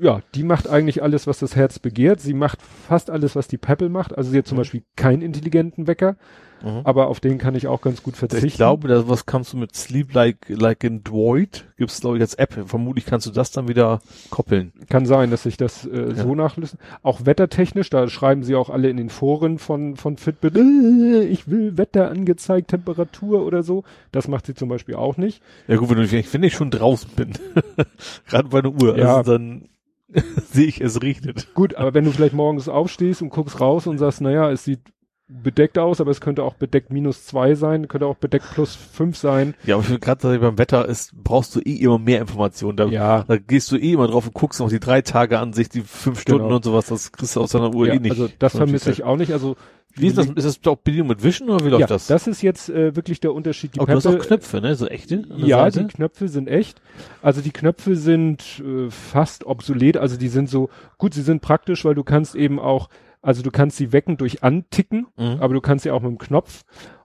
ja, 0.00 0.20
die 0.36 0.44
macht 0.44 0.68
eigentlich 0.68 1.02
alles, 1.02 1.26
was 1.26 1.40
das 1.40 1.56
Herz 1.56 1.80
begehrt. 1.80 2.20
Sie 2.20 2.34
macht 2.34 2.62
fast 2.62 3.10
alles, 3.10 3.34
was 3.34 3.48
die 3.48 3.58
Pebble 3.58 3.88
macht. 3.88 4.16
Also 4.16 4.30
sie 4.30 4.38
hat 4.38 4.46
zum 4.46 4.58
mhm. 4.58 4.60
Beispiel 4.60 4.84
keinen 4.94 5.22
intelligenten 5.22 5.88
Wecker. 5.88 6.16
Mhm. 6.64 6.80
Aber 6.84 7.08
auf 7.08 7.20
den 7.20 7.38
kann 7.38 7.54
ich 7.54 7.66
auch 7.66 7.82
ganz 7.82 8.02
gut 8.02 8.16
verzichten. 8.16 8.46
Ich 8.46 8.54
glaube, 8.54 8.88
das, 8.88 9.06
was 9.06 9.26
kannst 9.26 9.52
du 9.52 9.58
mit 9.58 9.76
Sleep 9.76 10.14
Like, 10.14 10.48
like 10.48 10.82
in 10.82 11.04
Droid, 11.04 11.66
gibt's 11.76 12.00
glaube 12.00 12.16
ich 12.16 12.22
als 12.22 12.34
App. 12.34 12.58
Vermutlich 12.66 13.04
kannst 13.04 13.26
du 13.26 13.30
das 13.30 13.50
dann 13.50 13.68
wieder 13.68 14.00
koppeln. 14.30 14.72
Kann 14.88 15.04
sein, 15.04 15.30
dass 15.30 15.42
sich 15.42 15.58
das 15.58 15.84
äh, 15.84 16.08
ja. 16.08 16.14
so 16.14 16.34
nachlösen. 16.34 16.78
Auch 17.02 17.26
wettertechnisch, 17.26 17.90
da 17.90 18.08
schreiben 18.08 18.44
sie 18.44 18.54
auch 18.54 18.70
alle 18.70 18.88
in 18.88 18.96
den 18.96 19.10
Foren 19.10 19.58
von, 19.58 19.96
von 19.96 20.16
Fitbit, 20.16 20.56
äh, 20.56 21.24
ich 21.24 21.48
will 21.48 21.76
Wetter 21.76 22.10
angezeigt, 22.10 22.68
Temperatur 22.68 23.44
oder 23.44 23.62
so. 23.62 23.84
Das 24.10 24.28
macht 24.28 24.46
sie 24.46 24.54
zum 24.54 24.70
Beispiel 24.70 24.94
auch 24.94 25.18
nicht. 25.18 25.42
Ja 25.68 25.76
gut, 25.76 25.90
wenn, 25.90 26.00
ich, 26.00 26.32
wenn 26.32 26.42
ich 26.42 26.54
schon 26.54 26.70
draußen 26.70 27.10
bin, 27.14 27.32
gerade 28.26 28.48
bei 28.48 28.60
einer 28.60 28.72
Uhr, 28.72 28.96
ja. 28.96 29.16
also 29.16 29.32
dann 29.32 29.68
sehe 30.52 30.66
ich, 30.66 30.80
es 30.80 31.02
regnet. 31.02 31.52
Gut, 31.54 31.74
aber 31.74 31.94
wenn 31.94 32.04
du 32.04 32.12
vielleicht 32.12 32.34
morgens 32.34 32.68
aufstehst 32.68 33.22
und 33.22 33.30
guckst 33.30 33.60
raus 33.60 33.86
und 33.86 33.98
sagst, 33.98 34.20
naja, 34.20 34.50
es 34.50 34.64
sieht 34.64 34.80
bedeckt 35.26 35.78
aus, 35.78 36.00
aber 36.00 36.10
es 36.10 36.20
könnte 36.20 36.42
auch 36.42 36.54
bedeckt 36.54 36.92
minus 36.92 37.24
zwei 37.24 37.54
sein, 37.54 37.88
könnte 37.88 38.06
auch 38.06 38.16
bedeckt 38.16 38.46
plus 38.52 38.74
fünf 38.76 39.16
sein. 39.16 39.54
Ja, 39.64 39.74
aber 39.76 39.80
ich 39.82 39.86
finde 39.86 40.00
gerade 40.00 40.38
beim 40.38 40.58
Wetter 40.58 40.86
ist, 40.86 41.12
brauchst 41.16 41.56
du 41.56 41.60
eh 41.60 41.76
immer 41.76 41.98
mehr 41.98 42.20
Informationen. 42.20 42.76
Da, 42.76 42.86
ja. 42.86 43.22
da 43.26 43.38
gehst 43.38 43.72
du 43.72 43.76
eh 43.76 43.92
immer 43.92 44.06
drauf 44.06 44.26
und 44.26 44.34
guckst 44.34 44.60
noch 44.60 44.68
die 44.68 44.80
drei 44.80 45.00
Tage 45.00 45.38
an 45.38 45.52
sich, 45.54 45.68
die 45.70 45.80
fünf 45.80 46.20
Stunden 46.20 46.44
Genau. 46.44 46.56
und 46.56 46.64
sowas, 46.64 46.86
das 46.86 47.10
kriegst 47.12 47.36
du 47.36 47.40
aus 47.40 47.52
deiner 47.52 47.74
Uhr 47.74 47.86
ja, 47.86 47.94
eh 47.94 47.98
nicht. 48.00 48.10
Also 48.12 48.28
das 48.38 48.54
vermisse 48.54 48.90
ich 48.90 49.02
auch 49.02 49.16
nicht. 49.16 49.32
Also 49.32 49.56
Wie 49.94 50.08
ist 50.08 50.18
das? 50.18 50.26
Ist 50.26 50.44
das 50.44 50.60
auch 50.70 50.76
Bedienung 50.76 51.08
mit 51.08 51.22
Wischen 51.22 51.48
oder 51.48 51.64
wie 51.64 51.70
läuft 51.70 51.80
ja, 51.80 51.86
das? 51.86 52.06
das 52.06 52.26
ist 52.26 52.42
jetzt 52.42 52.68
äh, 52.68 52.94
wirklich 52.94 53.20
der 53.20 53.32
Unterschied. 53.32 53.76
Die 53.76 53.80
oh, 53.80 53.86
du 53.86 53.92
hast 53.92 54.06
auch 54.06 54.12
Peppe- 54.12 54.26
Knöpfe, 54.26 54.60
ne? 54.60 54.74
So 54.74 54.86
echte? 54.88 55.24
Ja, 55.36 55.70
Seite? 55.70 55.86
die 55.86 55.94
Knöpfe 55.94 56.28
sind 56.28 56.48
echt. 56.48 56.82
Also 57.22 57.40
die 57.40 57.50
Knöpfe 57.52 57.96
sind 57.96 58.62
äh, 58.62 58.90
fast 58.90 59.46
obsolet. 59.46 59.96
Also 59.96 60.18
die 60.18 60.28
sind 60.28 60.50
so, 60.50 60.68
gut, 60.98 61.14
sie 61.14 61.22
sind 61.22 61.40
praktisch, 61.40 61.84
weil 61.86 61.94
du 61.94 62.04
kannst 62.04 62.34
eben 62.34 62.58
auch, 62.58 62.88
also 63.24 63.42
du 63.42 63.50
kannst 63.50 63.76
sie 63.76 63.92
wecken 63.92 64.16
durch 64.16 64.42
Anticken, 64.42 65.06
Mhm. 65.16 65.36
aber 65.40 65.54
du 65.54 65.60
kannst 65.60 65.82
sie 65.84 65.90
auch 65.90 66.02
mit 66.02 66.10
dem 66.10 66.18
Knopf 66.18 66.64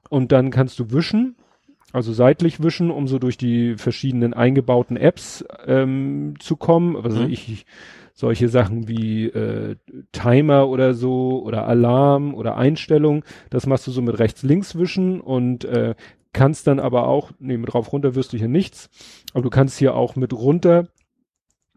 und 0.09 0.31
dann 0.31 0.51
kannst 0.51 0.77
du 0.79 0.91
wischen, 0.91 1.35
also 1.91 2.13
seitlich 2.13 2.61
wischen, 2.61 2.91
um 2.91 3.07
so 3.07 3.17
durch 3.19 3.37
die 3.37 3.75
verschiedenen 3.75 4.33
eingebauten 4.33 4.95
Apps 4.97 5.43
ähm, 5.65 6.35
zu 6.39 6.55
kommen. 6.55 6.95
Also 6.95 7.21
Mhm. 7.21 7.29
ich 7.31 7.65
solche 8.13 8.49
Sachen 8.49 8.87
wie 8.87 9.25
äh, 9.27 9.75
Timer 10.11 10.67
oder 10.67 10.93
so 10.93 11.41
oder 11.43 11.67
Alarm 11.67 12.33
oder 12.35 12.57
Einstellung, 12.57 13.23
das 13.49 13.65
machst 13.65 13.87
du 13.87 13.91
so 13.91 14.01
mit 14.01 14.19
rechts-links 14.19 14.77
wischen 14.77 15.21
und 15.21 15.63
äh, 15.65 15.95
kannst 16.33 16.67
dann 16.67 16.79
aber 16.79 17.07
auch, 17.07 17.31
nee, 17.39 17.57
mit 17.57 17.73
rauf 17.73 17.91
runter 17.91 18.13
wirst 18.13 18.33
du 18.33 18.37
hier 18.37 18.49
nichts, 18.49 18.89
aber 19.33 19.41
du 19.43 19.49
kannst 19.49 19.79
hier 19.79 19.95
auch 19.95 20.15
mit 20.15 20.33
runter, 20.33 20.89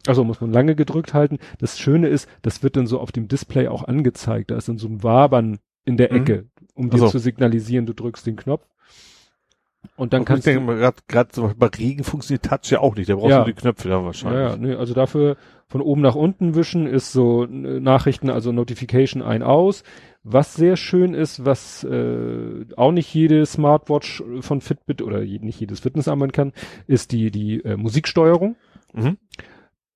also 0.06 0.24
muss 0.24 0.40
man 0.40 0.52
lange 0.52 0.74
gedrückt 0.74 1.14
halten. 1.14 1.38
Das 1.58 1.78
Schöne 1.78 2.08
ist, 2.08 2.28
das 2.42 2.62
wird 2.62 2.76
dann 2.76 2.86
so 2.86 2.98
auf 3.00 3.12
dem 3.12 3.28
Display 3.28 3.68
auch 3.68 3.84
angezeigt. 3.84 4.50
Da 4.50 4.56
ist 4.56 4.68
dann 4.68 4.78
so 4.78 4.88
ein 4.88 5.02
Wabern 5.02 5.58
in 5.84 5.96
der 5.96 6.12
Mhm. 6.12 6.18
Ecke, 6.20 6.46
um 6.74 6.90
dir 6.90 6.96
Ach 6.96 7.00
so. 7.00 7.08
zu 7.10 7.18
signalisieren, 7.18 7.86
du 7.86 7.92
drückst 7.92 8.26
den 8.26 8.36
Knopf. 8.36 8.66
Und 9.96 10.12
dann 10.12 10.20
Und 10.20 10.24
kannst 10.26 10.46
ich 10.46 10.54
du, 10.54 10.60
denke 10.60 10.74
mal, 10.80 10.92
gerade 11.08 11.28
zum 11.30 11.44
Beispiel 11.44 11.58
bei 11.58 11.66
Regen 11.76 12.04
funktioniert 12.04 12.44
Touch 12.44 12.70
ja 12.70 12.78
auch 12.80 12.94
nicht. 12.94 13.10
Da 13.10 13.16
brauchst 13.16 13.30
Ja. 13.30 13.40
du 13.44 13.52
die 13.52 13.60
Knöpfe 13.60 13.88
dann 13.88 14.00
ja, 14.00 14.04
wahrscheinlich. 14.04 14.50
ja, 14.50 14.56
nee, 14.56 14.74
also 14.74 14.94
dafür 14.94 15.36
von 15.68 15.80
oben 15.80 16.02
nach 16.02 16.14
unten 16.14 16.54
wischen 16.54 16.86
ist 16.86 17.12
so 17.12 17.44
äh, 17.44 17.48
Nachrichten, 17.80 18.30
also 18.30 18.52
Notification 18.52 19.22
ein 19.22 19.42
aus. 19.42 19.82
Was 20.22 20.54
sehr 20.54 20.76
schön 20.76 21.14
ist, 21.14 21.44
was 21.44 21.82
äh, 21.82 22.64
auch 22.76 22.92
nicht 22.92 23.12
jede 23.12 23.44
Smartwatch 23.44 24.22
von 24.40 24.60
Fitbit 24.60 25.02
oder 25.02 25.22
je, 25.22 25.40
nicht 25.40 25.58
jedes 25.58 25.80
Fitnessarmband 25.80 26.32
kann, 26.32 26.52
ist 26.86 27.10
die 27.10 27.32
die 27.32 27.60
äh, 27.64 27.76
Musiksteuerung. 27.76 28.54
Mhm. 28.92 29.16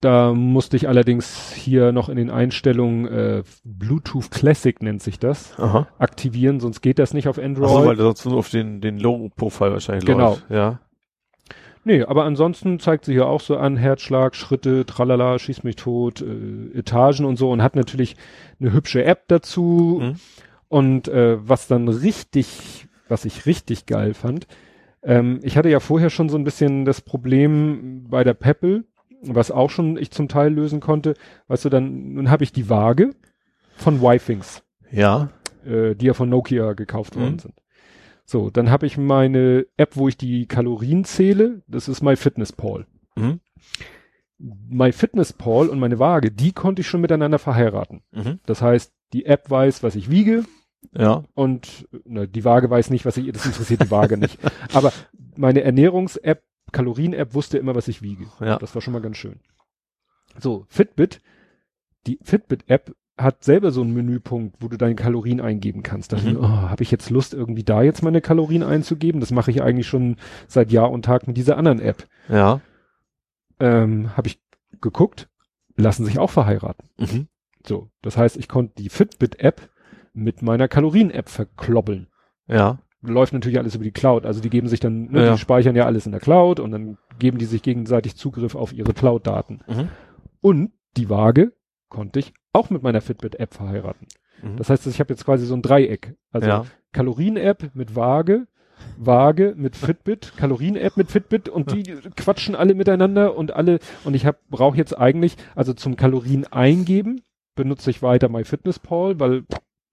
Da 0.01 0.35
musste 0.35 0.77
ich 0.77 0.89
allerdings 0.89 1.53
hier 1.55 1.91
noch 1.91 2.09
in 2.11 2.17
den 2.17 2.31
Einstellungen 2.31 3.07
äh, 3.07 3.43
Bluetooth 3.65 4.31
Classic 4.31 4.81
nennt 4.83 5.03
sich 5.03 5.19
das 5.19 5.59
Aha. 5.59 5.89
aktivieren, 5.99 6.61
sonst 6.61 6.83
geht 6.83 6.99
das 6.99 7.15
nicht 7.15 7.29
auf 7.29 7.39
Android. 7.39 7.71
Ach 7.71 7.81
so, 7.83 7.87
weil 7.87 7.97
sonst 7.97 8.25
nur 8.27 8.37
auf 8.37 8.51
den, 8.51 8.81
den 8.83 8.99
Low-Profile 8.99 9.73
wahrscheinlich 9.73 10.05
Genau. 10.05 10.31
läuft. 10.31 10.51
Ja. 10.51 10.81
Nee, 11.85 12.03
aber 12.03 12.25
ansonsten 12.25 12.79
zeigt 12.81 13.05
sie 13.05 13.13
hier 13.13 13.27
auch 13.27 13.41
so 13.41 13.57
an, 13.57 13.77
Herzschlag, 13.77 14.35
Schritte, 14.35 14.85
tralala, 14.87 15.39
schieß 15.39 15.63
mich 15.63 15.77
tot, 15.77 16.21
äh, 16.21 16.77
Etagen 16.79 17.25
und 17.25 17.37
so 17.37 17.51
und 17.51 17.63
hat 17.63 17.77
natürlich 17.77 18.17
eine 18.61 18.73
hübsche 18.73 19.05
App 19.05 19.29
dazu. 19.29 20.01
Mhm. 20.03 20.15
Und 20.69 21.09
äh, 21.09 21.39
was 21.49 21.69
dann 21.69 21.89
richtig, 21.89 22.89
was 23.09 23.25
ich 23.25 23.47
richtig 23.47 23.87
geil 23.87 24.15
fand, 24.15 24.47
ähm, 25.05 25.39
ich 25.43 25.57
hatte 25.57 25.69
ja 25.69 25.79
vorher 25.81 26.11
schon 26.11 26.29
so 26.29 26.37
ein 26.37 26.45
bisschen 26.45 26.85
das 26.85 27.01
Problem 27.01 28.05
bei 28.11 28.25
der 28.25 28.35
Peppel, 28.35 28.85
was 29.23 29.51
auch 29.51 29.71
schon 29.71 29.97
ich 29.97 30.11
zum 30.11 30.29
Teil 30.29 30.53
lösen 30.53 30.81
konnte. 30.81 31.15
Weißt 31.49 31.65
du, 31.65 31.69
dann 31.69 32.15
nun 32.15 32.31
habe 32.31 32.45
ich 32.45 32.53
die 32.53 32.69
Waage 32.69 33.15
von 33.77 34.01
Wifings 34.03 34.63
Ja. 34.91 35.31
äh, 35.65 35.95
die 35.95 36.07
ja 36.07 36.15
von 36.15 36.29
Nokia 36.29 36.73
gekauft 36.75 37.17
worden 37.17 37.35
Mhm. 37.35 37.39
sind. 37.39 37.55
So, 38.25 38.51
dann 38.51 38.71
habe 38.71 38.87
ich 38.87 38.99
meine 38.99 39.67
App, 39.77 39.97
wo 39.97 40.09
ich 40.09 40.17
die 40.17 40.47
Kalorien 40.47 41.05
zähle. 41.05 41.63
Das 41.69 41.89
ist 41.89 42.03
MyFitnessPal. 42.03 42.87
Mhm. 43.17 43.41
MyFitnessPal 44.39 45.69
und 45.69 45.79
meine 45.79 45.99
Waage, 45.99 46.31
die 46.31 46.53
konnte 46.53 46.81
ich 46.83 46.89
schon 46.89 47.01
miteinander 47.01 47.39
verheiraten. 47.39 48.03
Mhm. 48.13 48.41
Das 48.47 48.63
heißt, 48.63 48.93
die 49.13 49.25
App 49.27 49.51
weiß, 49.51 49.83
was 49.83 49.95
ich 49.97 50.11
wiege 50.11 50.45
Ja. 50.97 51.25
und 51.35 51.89
ne, 52.05 52.29
die 52.29 52.45
Waage 52.45 52.69
weiß 52.69 52.91
nicht, 52.91 53.05
was 53.07 53.17
ich, 53.17 53.31
das 53.33 53.47
interessiert 53.47 53.83
die 53.83 53.91
Waage 53.91 54.17
nicht. 54.19 54.39
Aber 54.75 54.93
meine 55.37 55.63
Ernährungs-App, 55.63 56.43
Kalorien-App 56.77 57.33
wusste 57.35 57.57
immer, 57.59 57.75
was 57.75 57.89
ich 57.89 58.03
wiege. 58.03 58.27
Ja. 58.41 58.59
Das 58.59 58.75
war 58.75 58.83
schon 58.83 58.93
mal 58.93 59.01
ganz 59.01 59.17
schön. 59.17 59.41
So, 60.39 60.67
Fitbit, 60.69 61.21
die 62.07 62.19
Fitbit-App 62.23 62.95
hat 63.17 63.43
selber 63.45 63.71
so 63.71 63.81
einen 63.81 63.95
Menüpunkt, 63.95 64.57
wo 64.61 64.69
du 64.69 64.77
deine 64.77 64.95
Kalorien 64.95 65.41
eingeben 65.41 65.83
kannst. 65.83 66.13
Da 66.13 66.19
Mhm. 66.19 66.37
oh, 66.39 66.47
habe 66.49 66.83
ich 66.83 66.91
jetzt 66.91 67.09
Lust, 67.09 67.33
irgendwie 67.33 67.65
da 67.65 67.81
jetzt 67.83 68.03
meine 68.03 68.21
Kalorien 68.21 68.63
einzugeben? 68.63 69.21
Das 69.23 69.31
mache 69.31 69.51
ich 69.51 69.63
eigentlich 69.63 69.87
schon 69.87 70.17
seit 70.49 70.71
Jahr 70.71 70.91
und 70.91 71.07
Tag 71.07 71.27
mit 71.27 71.39
dieser 71.39 71.57
anderen 71.57 71.81
App. 71.81 72.07
Ja. 72.29 72.61
Ähm, 73.59 74.15
habe 74.19 74.29
ich 74.29 74.39
geguckt, 74.83 75.31
lassen 75.77 76.05
sich 76.05 76.19
auch 76.19 76.31
verheiraten. 76.31 76.91
Mhm. 76.99 77.29
So, 77.67 77.89
das 78.03 78.19
heißt, 78.19 78.37
ich 78.37 78.49
konnte 78.49 78.75
die 78.77 78.91
Fitbit-App 78.91 79.71
mit 80.13 80.43
meiner 80.43 80.69
Kalorien-App 80.69 81.31
verkloppeln. 81.31 82.09
Ja. 82.49 82.81
Läuft 83.07 83.33
natürlich 83.33 83.59
alles 83.59 83.75
über 83.75 83.85
die 83.85 83.93
Cloud. 83.93 84.27
Also 84.27 84.41
die 84.41 84.51
geben 84.51 84.69
sich 84.69 84.81
dann, 84.81 85.11
ne, 85.11 85.27
Ja. 85.27 85.33
die 85.33 85.39
speichern 85.39 85.77
ja 85.77 85.87
alles 85.87 86.07
in 86.07 86.13
der 86.13 86.21
Cloud 86.21 86.61
und 86.61 86.71
dann 86.71 86.99
geben 87.19 87.39
die 87.39 87.45
sich 87.45 87.63
gegenseitig 87.63 88.17
Zugriff 88.17 88.55
auf 88.55 88.73
ihre 88.73 88.93
Cloud-Daten. 88.93 89.61
Mhm. 89.67 89.89
Und 90.41 90.73
die 90.97 91.09
Waage 91.09 91.53
konnte 91.89 92.19
ich 92.19 92.33
auch 92.53 92.71
mit 92.71 92.83
meiner 92.83 93.01
Fitbit-App 93.01 93.55
verheiraten. 93.55 94.07
Mhm. 94.43 94.57
Das 94.57 94.71
heißt, 94.71 94.87
ich 94.87 95.01
habe 95.01 95.13
jetzt 95.13 95.25
quasi 95.25 95.47
so 95.47 95.55
ein 95.55 95.63
Dreieck. 95.63 96.15
Also 96.33 96.49
ja. 96.49 96.67
Kalorien-App 96.93 97.71
mit 97.75 97.95
Waage, 97.97 98.47
Waage 98.99 99.55
mit 99.57 99.77
Fitbit, 99.77 100.33
Kalorien-App 100.37 100.97
mit 100.97 101.11
Fitbit 101.11 101.49
und 101.49 101.73
die 101.73 101.83
quatschen 102.17 102.55
alle 102.55 102.75
miteinander 102.75 103.37
und 103.37 103.53
alle 103.53 103.79
und 104.05 104.15
ich 104.15 104.27
habe 104.27 104.39
brauche 104.51 104.77
jetzt 104.77 104.97
eigentlich 104.97 105.37
also 105.55 105.73
zum 105.73 105.97
Kalorien 105.97 106.47
eingeben 106.47 107.23
benutze 107.55 107.91
ich 107.91 108.03
weiter 108.03 108.29
MyFitnessPal, 108.29 109.19
weil 109.19 109.45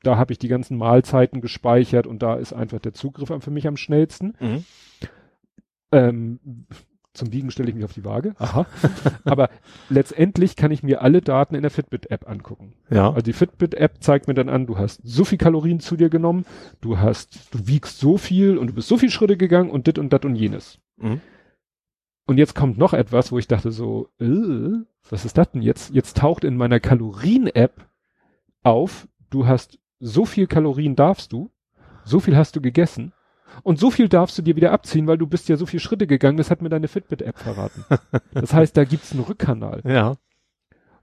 da 0.03 0.17
habe 0.17 0.33
ich 0.33 0.39
die 0.39 0.47
ganzen 0.47 0.77
Mahlzeiten 0.77 1.41
gespeichert 1.41 2.07
und 2.07 2.21
da 2.21 2.35
ist 2.35 2.53
einfach 2.53 2.79
der 2.79 2.93
Zugriff 2.93 3.31
für 3.43 3.51
mich 3.51 3.67
am 3.67 3.77
schnellsten. 3.77 4.35
Mhm. 4.39 4.65
Ähm, 5.91 6.39
zum 7.13 7.31
Wiegen 7.31 7.51
stelle 7.51 7.69
ich 7.69 7.75
mich 7.75 7.85
auf 7.85 7.93
die 7.93 8.05
Waage. 8.05 8.33
Aha. 8.39 8.65
Aber 9.23 9.49
letztendlich 9.89 10.55
kann 10.55 10.71
ich 10.71 10.81
mir 10.81 11.01
alle 11.01 11.21
Daten 11.21 11.53
in 11.55 11.61
der 11.61 11.69
Fitbit-App 11.69 12.27
angucken. 12.27 12.73
Ja. 12.89 13.09
Also 13.09 13.21
die 13.21 13.33
Fitbit-App 13.33 14.03
zeigt 14.03 14.27
mir 14.27 14.33
dann 14.33 14.49
an, 14.49 14.65
du 14.65 14.77
hast 14.77 15.01
so 15.03 15.23
viel 15.23 15.37
Kalorien 15.37 15.79
zu 15.79 15.95
dir 15.95 16.09
genommen, 16.09 16.45
du 16.81 16.97
hast, 16.97 17.53
du 17.53 17.67
wiegst 17.67 17.99
so 17.99 18.17
viel 18.17 18.57
und 18.57 18.67
du 18.67 18.73
bist 18.73 18.87
so 18.87 18.97
viel 18.97 19.11
Schritte 19.11 19.37
gegangen 19.37 19.69
und 19.69 19.85
dit 19.87 19.99
und 19.99 20.11
dat 20.11 20.25
und 20.25 20.35
jenes. 20.35 20.79
Mhm. 20.97 21.21
Und 22.25 22.37
jetzt 22.37 22.55
kommt 22.55 22.77
noch 22.77 22.93
etwas, 22.93 23.31
wo 23.31 23.37
ich 23.37 23.47
dachte 23.47 23.71
so, 23.71 24.09
äh, 24.19 24.83
was 25.09 25.25
ist 25.25 25.37
das 25.37 25.51
denn 25.51 25.61
jetzt? 25.61 25.93
Jetzt 25.93 26.17
taucht 26.17 26.43
in 26.43 26.57
meiner 26.57 26.79
Kalorien-App 26.79 27.85
auf, 28.63 29.07
du 29.29 29.45
hast 29.45 29.77
so 30.03 30.25
viel 30.25 30.47
Kalorien 30.47 30.95
darfst 30.95 31.31
du, 31.31 31.49
so 32.03 32.19
viel 32.19 32.35
hast 32.35 32.55
du 32.55 32.61
gegessen 32.61 33.13
und 33.63 33.79
so 33.79 33.89
viel 33.89 34.09
darfst 34.09 34.37
du 34.37 34.41
dir 34.41 34.55
wieder 34.55 34.71
abziehen, 34.71 35.07
weil 35.07 35.17
du 35.17 35.27
bist 35.27 35.47
ja 35.47 35.55
so 35.55 35.65
viel 35.65 35.79
Schritte 35.79 36.07
gegangen, 36.07 36.37
das 36.37 36.51
hat 36.51 36.61
mir 36.61 36.69
deine 36.69 36.87
Fitbit-App 36.87 37.39
verraten. 37.39 37.85
Das 38.33 38.53
heißt, 38.53 38.75
da 38.75 38.83
gibt's 38.83 39.13
einen 39.13 39.21
Rückkanal 39.21 39.81
Ja. 39.85 40.15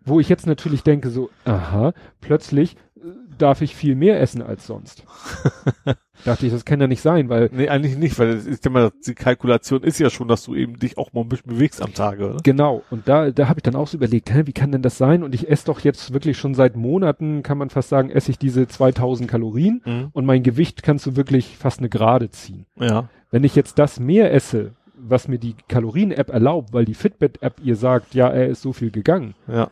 Wo 0.04 0.20
ich 0.20 0.28
jetzt 0.28 0.46
natürlich 0.46 0.82
denke 0.82 1.10
so, 1.10 1.30
aha, 1.44 1.92
plötzlich 2.20 2.76
äh, 2.96 3.00
darf 3.38 3.60
ich 3.62 3.74
viel 3.76 3.94
mehr 3.94 4.20
essen 4.20 4.42
als 4.42 4.66
sonst. 4.66 5.04
Dachte 6.24 6.44
ich, 6.46 6.52
das 6.52 6.66
kann 6.66 6.80
ja 6.80 6.86
nicht 6.86 7.00
sein, 7.00 7.30
weil 7.30 7.48
Nee, 7.52 7.68
eigentlich 7.70 7.96
nicht, 7.96 8.18
weil 8.18 8.34
das 8.34 8.44
ist 8.44 8.66
immer, 8.66 8.90
die 9.06 9.14
Kalkulation 9.14 9.82
ist 9.82 9.98
ja 9.98 10.10
schon, 10.10 10.28
dass 10.28 10.42
du 10.44 10.54
eben 10.54 10.78
dich 10.78 10.98
auch 10.98 11.12
mal 11.14 11.22
ein 11.22 11.28
bisschen 11.30 11.50
bewegst 11.52 11.80
am 11.80 11.94
Tage, 11.94 12.28
oder? 12.28 12.40
genau, 12.42 12.82
und 12.90 13.08
da, 13.08 13.30
da 13.30 13.48
habe 13.48 13.60
ich 13.60 13.62
dann 13.62 13.74
auch 13.76 13.88
so 13.88 13.96
überlegt, 13.96 14.30
hä, 14.32 14.42
wie 14.44 14.52
kann 14.52 14.70
denn 14.70 14.82
das 14.82 14.98
sein? 14.98 15.22
Und 15.22 15.34
ich 15.34 15.48
esse 15.48 15.64
doch 15.66 15.80
jetzt 15.80 16.12
wirklich 16.12 16.36
schon 16.36 16.54
seit 16.54 16.76
Monaten, 16.76 17.42
kann 17.42 17.56
man 17.56 17.70
fast 17.70 17.88
sagen, 17.88 18.10
esse 18.10 18.30
ich 18.30 18.38
diese 18.38 18.68
2000 18.68 19.30
Kalorien 19.30 19.80
Mhm. 19.86 20.08
und 20.12 20.26
mein 20.26 20.42
Gewicht 20.42 20.82
kannst 20.82 21.06
du 21.06 21.16
wirklich 21.16 21.56
fast 21.56 21.78
eine 21.78 21.88
Gerade 21.88 22.30
ziehen. 22.30 22.66
Ja. 22.78 23.08
Wenn 23.30 23.44
ich 23.44 23.54
jetzt 23.56 23.78
das 23.78 23.98
mehr 23.98 24.32
esse, 24.34 24.72
was 24.94 25.26
mir 25.28 25.38
die 25.38 25.54
Kalorien-App 25.68 26.28
erlaubt, 26.28 26.74
weil 26.74 26.84
die 26.84 26.92
Fitbit-App 26.94 27.54
ihr 27.62 27.76
sagt, 27.76 28.14
ja, 28.14 28.28
er 28.28 28.48
ist 28.48 28.60
so 28.60 28.74
viel 28.74 28.90
gegangen, 28.90 29.34
Ja. 29.48 29.70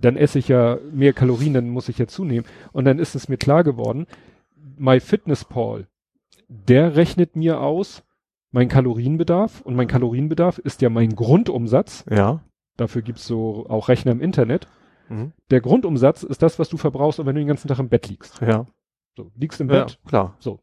Dann 0.00 0.16
esse 0.16 0.38
ich 0.38 0.48
ja 0.48 0.78
mehr 0.92 1.12
Kalorien, 1.12 1.54
dann 1.54 1.68
muss 1.68 1.88
ich 1.88 1.98
ja 1.98 2.06
zunehmen. 2.06 2.46
Und 2.72 2.84
dann 2.84 2.98
ist 2.98 3.14
es 3.14 3.28
mir 3.28 3.36
klar 3.36 3.64
geworden, 3.64 4.06
MyFitnessPal, 4.78 5.86
der 6.48 6.96
rechnet 6.96 7.36
mir 7.36 7.60
aus 7.60 8.02
mein 8.52 8.68
Kalorienbedarf 8.68 9.60
und 9.62 9.74
mein 9.74 9.88
Kalorienbedarf 9.88 10.58
ist 10.58 10.80
ja 10.82 10.90
mein 10.90 11.14
Grundumsatz. 11.14 12.04
Ja. 12.10 12.40
Dafür 12.76 13.02
gibt's 13.02 13.26
so 13.26 13.66
auch 13.68 13.88
Rechner 13.88 14.12
im 14.12 14.20
Internet. 14.20 14.68
Mhm. 15.08 15.32
Der 15.50 15.60
Grundumsatz 15.60 16.22
ist 16.22 16.42
das, 16.42 16.58
was 16.58 16.68
du 16.68 16.76
verbrauchst, 16.76 17.18
wenn 17.18 17.26
du 17.26 17.40
den 17.40 17.48
ganzen 17.48 17.68
Tag 17.68 17.78
im 17.78 17.88
Bett 17.88 18.08
liegst. 18.08 18.40
Ja. 18.40 18.66
So, 19.16 19.30
liegst 19.34 19.60
im 19.60 19.68
Ja, 19.70 19.84
Bett, 19.84 19.98
klar. 20.06 20.36
So. 20.38 20.60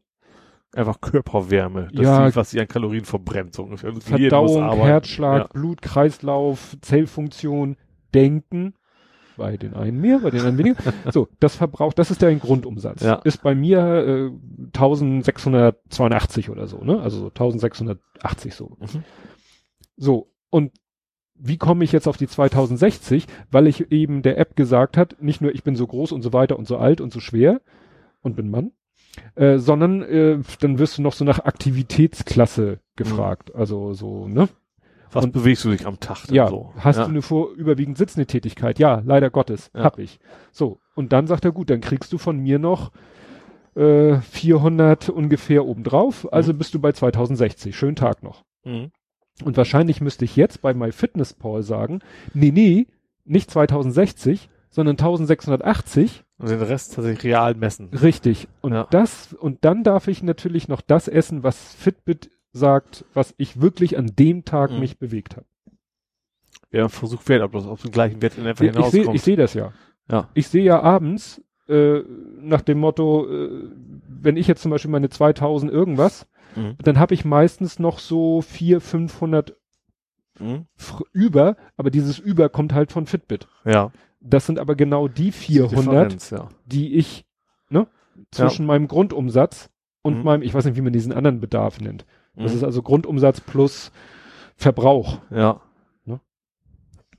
Einfach 0.74 1.00
Körperwärme. 1.00 1.88
Das 1.92 2.04
Ja. 2.04 2.26
ist 2.26 2.32
die, 2.34 2.36
was 2.36 2.50
sie 2.50 2.60
an 2.60 2.68
Kalorien 2.68 3.04
verbrennt, 3.04 3.54
so 3.54 3.62
ungefähr. 3.62 3.92
Muss 3.92 4.04
Verdauung. 4.04 4.72
Herzschlag, 4.82 5.42
Ja. 5.42 5.46
Blut, 5.52 5.82
Kreislauf, 5.82 6.76
Zellfunktion, 6.80 7.76
Denken. 8.12 8.74
Bei 9.36 9.56
den 9.56 9.74
einen 9.74 10.00
mehr, 10.00 10.20
bei 10.20 10.30
den 10.30 10.40
anderen 10.40 10.58
weniger. 10.58 10.76
so, 11.12 11.28
das 11.40 11.56
verbraucht, 11.56 11.98
das 11.98 12.10
ist 12.10 12.22
der 12.22 12.34
Grundumsatz. 12.36 13.02
Ja. 13.02 13.14
Ist 13.24 13.42
bei 13.42 13.54
mir 13.54 13.78
äh, 13.78 14.30
1682 14.66 16.50
oder 16.50 16.66
so, 16.66 16.78
ne? 16.84 17.00
Also 17.00 17.18
so 17.18 17.26
1680 17.26 18.54
so. 18.54 18.76
Mhm. 18.80 19.04
So, 19.96 20.30
und 20.50 20.72
wie 21.34 21.58
komme 21.58 21.84
ich 21.84 21.92
jetzt 21.92 22.06
auf 22.06 22.16
die 22.16 22.28
2060? 22.28 23.26
Weil 23.50 23.66
ich 23.66 23.90
eben 23.90 24.22
der 24.22 24.38
App 24.38 24.56
gesagt 24.56 24.96
hat, 24.96 25.16
nicht 25.20 25.40
nur 25.40 25.54
ich 25.54 25.64
bin 25.64 25.76
so 25.76 25.86
groß 25.86 26.12
und 26.12 26.22
so 26.22 26.32
weiter 26.32 26.58
und 26.58 26.66
so 26.66 26.78
alt 26.78 27.00
und 27.00 27.12
so 27.12 27.20
schwer 27.20 27.60
und 28.22 28.36
bin 28.36 28.50
Mann, 28.50 28.72
äh, 29.34 29.58
sondern 29.58 30.02
äh, 30.02 30.38
dann 30.60 30.78
wirst 30.78 30.98
du 30.98 31.02
noch 31.02 31.12
so 31.12 31.24
nach 31.24 31.40
Aktivitätsklasse 31.40 32.80
gefragt. 32.96 33.50
Mhm. 33.52 33.60
Also 33.60 33.94
so, 33.94 34.28
ne? 34.28 34.48
Was 35.14 35.24
und, 35.24 35.32
bewegst 35.32 35.64
du 35.64 35.70
dich 35.70 35.86
am 35.86 36.00
Tag? 36.00 36.30
Ja, 36.30 36.48
so? 36.48 36.72
hast 36.76 36.96
ja. 36.96 37.04
du 37.04 37.10
eine 37.10 37.22
vor 37.22 37.52
überwiegend 37.52 37.96
sitzende 37.96 38.26
Tätigkeit? 38.26 38.78
Ja, 38.78 39.02
leider 39.04 39.30
Gottes, 39.30 39.70
ja. 39.74 39.84
hab 39.84 39.98
ich. 39.98 40.18
So, 40.52 40.80
und 40.94 41.12
dann 41.12 41.26
sagt 41.26 41.44
er, 41.44 41.52
gut, 41.52 41.70
dann 41.70 41.80
kriegst 41.80 42.12
du 42.12 42.18
von 42.18 42.38
mir 42.38 42.58
noch 42.58 42.90
äh, 43.76 44.16
400 44.16 45.08
ungefähr 45.08 45.64
obendrauf, 45.64 46.32
also 46.32 46.52
mhm. 46.52 46.58
bist 46.58 46.74
du 46.74 46.80
bei 46.80 46.92
2060. 46.92 47.76
Schönen 47.76 47.96
Tag 47.96 48.22
noch. 48.22 48.44
Mhm. 48.64 48.90
Und 49.42 49.56
wahrscheinlich 49.56 50.00
müsste 50.00 50.24
ich 50.24 50.36
jetzt 50.36 50.62
bei 50.62 50.74
MyFitnessPal 50.74 51.62
sagen, 51.62 52.00
nee, 52.34 52.52
nee, 52.52 52.86
nicht 53.24 53.50
2060, 53.50 54.48
sondern 54.70 54.94
1680. 54.94 56.24
Und 56.38 56.50
den 56.50 56.62
Rest 56.62 56.94
tatsächlich 56.94 57.24
real 57.24 57.54
messen. 57.54 57.90
Richtig. 57.90 58.48
Und 58.60 58.72
ja. 58.72 58.86
das, 58.90 59.32
und 59.32 59.64
dann 59.64 59.82
darf 59.82 60.08
ich 60.08 60.22
natürlich 60.22 60.68
noch 60.68 60.80
das 60.80 61.08
essen, 61.08 61.42
was 61.42 61.74
Fitbit 61.74 62.30
sagt, 62.54 63.04
was 63.12 63.34
ich 63.36 63.60
wirklich 63.60 63.98
an 63.98 64.12
dem 64.16 64.44
Tag 64.46 64.70
mhm. 64.70 64.78
mich 64.78 64.98
bewegt 64.98 65.36
habe. 65.36 65.46
Ja, 66.70 66.88
versucht 66.88 67.28
Wert, 67.28 67.50
bloß 67.50 67.66
auf 67.66 67.82
den 67.82 67.90
gleichen 67.90 68.22
Wert 68.22 68.38
in 68.38 68.46
einfach 68.46 68.64
hinauskommt. 68.64 69.14
Ich 69.14 69.22
sehe 69.22 69.34
seh 69.34 69.36
das 69.36 69.54
ja. 69.54 69.72
Ja. 70.10 70.28
Ich 70.34 70.48
sehe 70.48 70.64
ja 70.64 70.80
abends, 70.80 71.42
äh, 71.68 72.00
nach 72.40 72.62
dem 72.62 72.78
Motto, 72.78 73.26
äh, 73.28 73.68
wenn 74.08 74.36
ich 74.36 74.46
jetzt 74.46 74.62
zum 74.62 74.70
Beispiel 74.70 74.90
meine 74.90 75.08
2000 75.08 75.70
irgendwas, 75.70 76.26
mhm. 76.54 76.76
dann 76.82 76.98
habe 76.98 77.14
ich 77.14 77.24
meistens 77.24 77.78
noch 77.78 77.98
so 77.98 78.40
400, 78.42 78.82
500 78.82 79.56
mhm. 80.38 80.66
über, 81.12 81.56
aber 81.76 81.90
dieses 81.90 82.18
über 82.18 82.48
kommt 82.48 82.72
halt 82.72 82.92
von 82.92 83.06
Fitbit. 83.06 83.48
Ja. 83.64 83.92
Das 84.20 84.46
sind 84.46 84.58
aber 84.58 84.74
genau 84.74 85.08
die 85.08 85.32
400, 85.32 86.30
die, 86.30 86.34
ja. 86.34 86.48
die 86.66 86.94
ich, 86.96 87.26
ne, 87.68 87.86
zwischen 88.30 88.62
ja. 88.62 88.68
meinem 88.68 88.88
Grundumsatz 88.88 89.70
und 90.02 90.18
mhm. 90.18 90.24
meinem, 90.24 90.42
ich 90.42 90.54
weiß 90.54 90.64
nicht, 90.66 90.76
wie 90.76 90.82
man 90.82 90.92
diesen 90.92 91.12
anderen 91.12 91.40
Bedarf 91.40 91.80
nennt. 91.80 92.04
Das 92.36 92.52
mhm. 92.52 92.58
ist 92.58 92.64
also 92.64 92.82
Grundumsatz 92.82 93.40
plus 93.40 93.92
Verbrauch. 94.56 95.18
Ja. 95.30 95.60
Ne? 96.04 96.20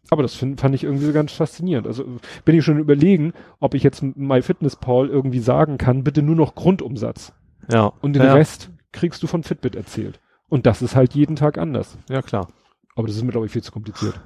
Aber 0.10 0.22
das 0.22 0.36
find, 0.36 0.60
fand 0.60 0.76
ich 0.76 0.84
irgendwie 0.84 1.12
ganz 1.12 1.32
faszinierend. 1.32 1.88
Also 1.88 2.06
bin 2.44 2.58
ich 2.58 2.66
schon 2.66 2.80
überlegen, 2.80 3.34
ob 3.60 3.74
ich 3.74 3.84
jetzt 3.84 4.04
MyFitnessPal 4.04 5.10
irgendwie 5.10 5.40
sagen 5.40 5.78
kann, 5.78 6.04
bitte 6.04 6.22
nur 6.22 6.36
noch 6.36 6.56
Grundumsatz. 6.56 7.34
Ja. 7.72 7.94
Und 8.02 8.14
den 8.14 8.24
ja. 8.24 8.34
Rest 8.34 8.72
kriegst 8.92 9.24
du 9.24 9.28
von 9.28 9.44
Fitbit 9.44 9.76
erzählt. 9.76 10.20
Und 10.48 10.66
das 10.66 10.82
ist 10.82 10.96
halt 10.96 11.14
jeden 11.16 11.36
Tag 11.36 11.58
anders. 11.58 11.98
Ja, 12.10 12.22
klar. 12.22 12.48
Aber 12.96 13.08
das 13.08 13.16
ist 13.16 13.24
mir, 13.24 13.32
glaube 13.32 13.48
ich, 13.48 13.52
viel 13.52 13.64
zu 13.64 13.72
kompliziert. 13.72 14.20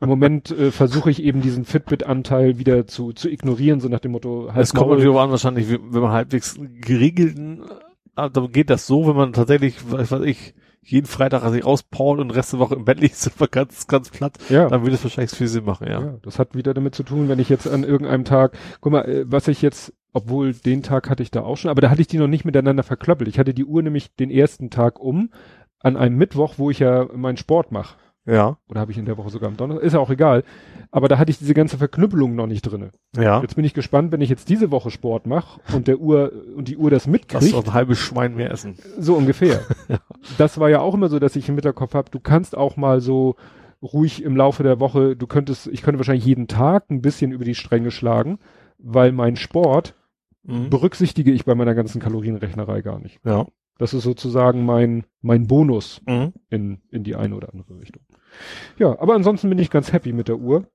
Im 0.00 0.08
Moment 0.08 0.50
äh, 0.50 0.70
versuche 0.70 1.10
ich 1.10 1.22
eben 1.22 1.40
diesen 1.40 1.64
Fitbit-Anteil 1.64 2.58
wieder 2.58 2.86
zu, 2.86 3.12
zu 3.12 3.30
ignorieren, 3.30 3.80
so 3.80 3.88
nach 3.88 4.00
dem 4.00 4.12
Motto. 4.12 4.50
Halt 4.52 4.62
es 4.62 4.74
kommt 4.74 4.90
natürlich 4.90 5.16
an, 5.16 5.30
wahrscheinlich, 5.30 5.70
wenn 5.70 6.02
man 6.02 6.12
halbwegs 6.12 6.58
geregelten 6.80 7.62
dann 8.16 8.50
geht 8.52 8.70
das 8.70 8.86
so, 8.86 9.06
wenn 9.06 9.16
man 9.16 9.32
tatsächlich, 9.32 9.76
was 9.90 10.10
weiß 10.10 10.22
ich, 10.22 10.54
jeden 10.82 11.06
Freitag 11.06 11.48
sich 11.50 11.64
auspowert 11.64 12.20
und 12.20 12.30
Rest 12.30 12.52
der 12.52 12.60
Woche 12.60 12.76
im 12.76 12.84
Bett 12.84 13.00
liegt, 13.00 13.14
sind 13.16 13.38
wir 13.40 13.48
ganz, 13.48 13.86
ganz 13.86 14.10
platt, 14.10 14.38
ja. 14.48 14.68
dann 14.68 14.82
würde 14.82 14.94
es 14.94 15.02
wahrscheinlich 15.02 15.32
viel 15.32 15.48
Sinn 15.48 15.64
machen, 15.64 15.86
ja. 15.88 16.00
ja. 16.00 16.18
Das 16.22 16.38
hat 16.38 16.54
wieder 16.54 16.74
damit 16.74 16.94
zu 16.94 17.02
tun, 17.02 17.28
wenn 17.28 17.38
ich 17.38 17.48
jetzt 17.48 17.68
an 17.68 17.84
irgendeinem 17.84 18.24
Tag, 18.24 18.56
guck 18.80 18.92
mal, 18.92 19.02
äh, 19.02 19.24
was 19.26 19.48
ich 19.48 19.62
jetzt, 19.62 19.92
obwohl 20.12 20.54
den 20.54 20.82
Tag 20.82 21.10
hatte 21.10 21.22
ich 21.22 21.30
da 21.30 21.42
auch 21.42 21.56
schon, 21.56 21.70
aber 21.70 21.80
da 21.80 21.90
hatte 21.90 22.00
ich 22.00 22.06
die 22.06 22.18
noch 22.18 22.28
nicht 22.28 22.44
miteinander 22.44 22.82
verklöppelt. 22.82 23.28
Ich 23.28 23.38
hatte 23.38 23.52
die 23.52 23.64
Uhr 23.64 23.82
nämlich 23.82 24.14
den 24.14 24.30
ersten 24.30 24.70
Tag 24.70 24.98
um, 24.98 25.30
an 25.80 25.96
einem 25.96 26.16
Mittwoch, 26.16 26.54
wo 26.56 26.70
ich 26.70 26.78
ja 26.78 27.06
meinen 27.12 27.36
Sport 27.36 27.72
mache. 27.72 27.96
Ja. 28.26 28.58
Oder 28.68 28.80
habe 28.80 28.92
ich 28.92 28.98
in 28.98 29.04
der 29.04 29.16
Woche 29.16 29.30
sogar 29.30 29.48
am 29.48 29.56
Donnerstag? 29.56 29.86
Ist 29.86 29.92
ja 29.92 30.00
auch 30.00 30.10
egal. 30.10 30.42
Aber 30.90 31.08
da 31.08 31.18
hatte 31.18 31.30
ich 31.30 31.38
diese 31.38 31.54
ganze 31.54 31.78
Verknüppelung 31.78 32.34
noch 32.34 32.46
nicht 32.46 32.62
drinne. 32.62 32.90
Ja. 33.16 33.40
Jetzt 33.40 33.54
bin 33.54 33.64
ich 33.64 33.72
gespannt, 33.72 34.12
wenn 34.12 34.20
ich 34.20 34.30
jetzt 34.30 34.48
diese 34.48 34.70
Woche 34.70 34.90
Sport 34.90 35.26
mache 35.26 35.60
und 35.72 35.88
der 35.88 35.98
Uhr 35.98 36.32
und 36.56 36.68
die 36.68 36.76
Uhr 36.76 36.90
das 36.90 37.06
mitkriegt. 37.06 37.42
Lass 37.42 37.52
doch 37.52 37.66
ein 37.66 37.74
halbes 37.74 37.98
Schwein 37.98 38.34
mehr 38.34 38.50
essen. 38.50 38.76
So 38.98 39.14
ungefähr. 39.14 39.60
ja. 39.88 39.98
Das 40.38 40.58
war 40.58 40.68
ja 40.68 40.80
auch 40.80 40.94
immer 40.94 41.08
so, 41.08 41.18
dass 41.18 41.36
ich 41.36 41.48
im 41.48 41.54
Hinterkopf 41.54 41.94
habe, 41.94 42.10
du 42.10 42.20
kannst 42.20 42.56
auch 42.56 42.76
mal 42.76 43.00
so 43.00 43.36
ruhig 43.82 44.22
im 44.22 44.36
Laufe 44.36 44.62
der 44.62 44.80
Woche, 44.80 45.16
du 45.16 45.26
könntest, 45.26 45.68
ich 45.68 45.82
könnte 45.82 45.98
wahrscheinlich 45.98 46.24
jeden 46.24 46.48
Tag 46.48 46.90
ein 46.90 47.02
bisschen 47.02 47.30
über 47.30 47.44
die 47.44 47.54
Stränge 47.54 47.90
schlagen, 47.90 48.38
weil 48.78 49.12
mein 49.12 49.36
Sport 49.36 49.94
mhm. 50.42 50.70
berücksichtige 50.70 51.30
ich 51.30 51.44
bei 51.44 51.54
meiner 51.54 51.74
ganzen 51.74 52.00
Kalorienrechnerei 52.00 52.80
gar 52.82 52.98
nicht. 52.98 53.20
Ja. 53.24 53.46
Das 53.78 53.92
ist 53.92 54.04
sozusagen 54.04 54.64
mein, 54.64 55.04
mein 55.20 55.46
Bonus 55.46 56.00
mhm. 56.06 56.32
in, 56.48 56.78
in 56.90 57.04
die 57.04 57.14
eine 57.14 57.34
oder 57.34 57.52
andere 57.52 57.78
Richtung. 57.78 58.02
Ja, 58.78 58.98
aber 58.98 59.14
ansonsten 59.14 59.48
bin 59.48 59.58
ich 59.58 59.70
ganz 59.70 59.92
happy 59.92 60.12
mit 60.12 60.28
der 60.28 60.38
Uhr, 60.38 60.66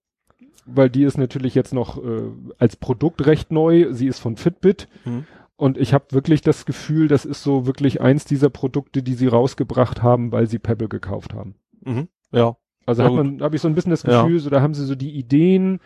weil 0.66 0.90
die 0.90 1.04
ist 1.04 1.18
natürlich 1.18 1.56
jetzt 1.56 1.74
noch 1.74 2.04
äh, 2.04 2.22
als 2.58 2.76
Produkt 2.76 3.26
recht 3.26 3.52
neu. 3.52 3.92
Sie 3.92 4.08
ist 4.08 4.20
von 4.20 4.38
Fitbit. 4.38 4.88
Mhm. 5.06 5.26
Und 5.56 5.78
ich 5.78 5.94
habe 5.94 6.06
wirklich 6.10 6.42
das 6.42 6.66
Gefühl, 6.66 7.08
das 7.08 7.24
ist 7.24 7.44
so 7.44 7.68
wirklich 7.68 8.02
eins 8.02 8.26
dieser 8.26 8.50
Produkte, 8.50 9.04
die 9.04 9.14
sie 9.14 9.28
rausgebracht 9.28 10.02
haben, 10.02 10.32
weil 10.32 10.48
sie 10.48 10.58
Pebble 10.58 10.90
gekauft 10.90 11.34
haben. 11.34 11.56
Mhm. 11.84 12.08
Ja. 12.32 12.58
Also 12.86 13.04
hat 13.04 13.14
man, 13.14 13.42
habe 13.42 13.56
ich 13.56 13.62
so 13.62 13.68
ein 13.68 13.76
bisschen 13.76 13.92
das 13.92 14.04
Gefühl, 14.04 14.34
ja. 14.34 14.40
so 14.40 14.50
da 14.50 14.62
haben 14.62 14.74
sie 14.74 14.86
so 14.86 14.96
die 14.96 15.12
Ideen 15.12 15.80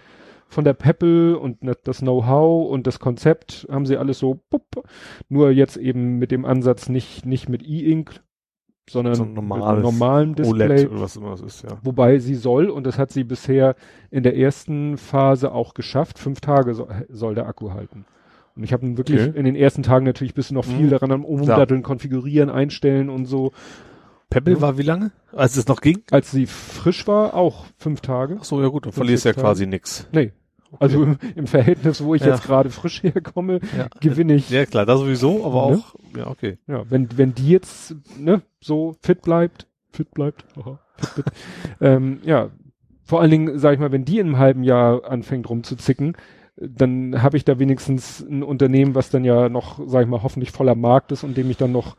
von 0.48 0.64
der 0.64 0.74
Pebble 0.74 1.38
und 1.38 1.58
das 1.84 2.00
Know-how 2.00 2.70
und 2.70 2.88
das 2.88 3.00
Konzept 3.00 3.68
haben 3.70 3.86
sie 3.86 3.98
alles 3.98 4.20
so, 4.20 4.40
pup, 4.50 4.88
nur 5.30 5.52
jetzt 5.52 5.78
eben 5.78 6.18
mit 6.18 6.32
dem 6.32 6.46
Ansatz 6.46 6.90
nicht, 6.90 7.26
nicht 7.26 7.50
mit 7.50 7.64
E-Ink, 7.64 8.22
sondern 8.90 9.16
so 9.16 9.26
mit 9.26 9.44
normalem 9.44 10.36
Display. 10.36 10.66
OLED 10.66 10.92
oder 10.92 11.02
was 11.02 11.16
immer 11.16 11.32
das 11.32 11.42
ist, 11.42 11.64
ja. 11.64 11.78
Wobei 11.82 12.20
sie 12.20 12.36
soll, 12.36 12.70
und 12.70 12.86
das 12.86 12.98
hat 12.98 13.12
sie 13.12 13.24
bisher 13.24 13.76
in 14.12 14.24
der 14.24 14.38
ersten 14.38 14.98
Phase 14.98 15.52
auch 15.52 15.74
geschafft, 15.74 16.20
fünf 16.20 16.42
Tage 16.42 16.74
so, 16.74 16.88
soll 17.10 17.36
der 17.36 17.48
Akku 17.48 17.72
halten. 17.72 18.06
Und 18.56 18.64
ich 18.64 18.72
habe 18.72 18.98
wirklich 18.98 19.22
okay. 19.22 19.38
in 19.38 19.46
den 19.46 19.56
ersten 19.56 19.84
Tagen 19.84 20.06
natürlich 20.06 20.34
bist 20.34 20.52
du 20.52 20.54
noch 20.54 20.64
viel 20.64 20.86
mhm. 20.86 20.92
daran 20.92 21.12
am 21.12 21.26
Umdatteln, 21.26 21.84
konfigurieren, 21.84 22.50
einstellen 22.50 23.10
und 23.10 23.26
so. 23.26 23.52
Pebble 24.30 24.56
ja. 24.56 24.62
war 24.62 24.78
wie 24.78 24.84
lange? 24.84 25.12
Als 25.32 25.56
es 25.58 25.68
noch 25.68 25.82
ging? 25.82 26.04
Als 26.12 26.32
sie 26.32 26.46
frisch 26.46 27.08
war, 27.08 27.34
auch 27.34 27.66
fünf 27.78 28.02
Tage. 28.02 28.38
Ach 28.40 28.44
so, 28.44 28.62
ja 28.62 28.68
gut, 28.68 28.86
dann 28.86 28.94
verlierst 28.94 29.26
du 29.26 29.30
ja 29.30 29.34
quasi 29.34 29.68
nix. 29.68 30.08
Nee, 30.12 30.32
also 30.80 31.04
im, 31.04 31.18
im, 31.36 31.48
Verhältnis, 31.48 32.04
wo 32.04 32.16
ich 32.16 32.22
ja. 32.22 32.30
jetzt 32.30 32.44
gerade 32.44 32.70
frisch 32.70 33.04
herkomme, 33.04 33.60
ja. 33.78 33.88
gewinne 34.00 34.36
ich. 34.36 34.50
Ja 34.50 34.66
klar, 34.66 34.86
da 34.86 34.98
sowieso, 34.98 35.46
aber 35.46 35.72
ne? 35.72 35.78
auch, 35.78 35.96
ja 36.18 36.28
okay. 36.28 36.58
Ja, 36.68 36.84
wenn 36.90 37.10
wenn 37.18 37.34
die 37.34 37.50
jetzt 37.50 37.96
ne 38.18 38.42
so 38.60 38.96
fit 39.02 39.22
bleibt, 39.22 39.68
fit 39.92 40.12
bleibt, 40.12 40.46
aha, 40.58 40.80
fit, 40.98 41.10
fit, 41.10 41.26
ähm, 41.82 42.20
ja, 42.24 42.50
vor 43.04 43.22
allen 43.22 43.32
Dingen 43.32 43.60
sage 43.60 43.76
ich 43.76 43.80
mal, 43.80 43.92
wenn 43.92 44.06
die 44.06 44.20
in 44.20 44.28
einem 44.28 44.38
halben 44.38 44.64
Jahr 44.64 45.06
anfängt 45.10 45.50
rumzuzicken, 45.50 46.18
dann 46.58 47.22
habe 47.22 47.38
ich 47.38 47.46
da 47.46 47.60
wenigstens 47.60 48.22
ein 48.22 48.44
Unternehmen, 48.44 48.96
was 48.96 49.10
dann 49.10 49.26
ja 49.26 49.50
noch, 49.50 49.80
sage 49.88 50.06
ich 50.06 50.10
mal, 50.10 50.24
hoffentlich 50.24 50.52
voller 50.52 50.76
Markt 50.76 51.12
ist 51.12 51.24
und 51.24 51.36
dem 51.38 51.50
ich 51.50 51.58
dann 51.58 51.72
noch 51.72 51.96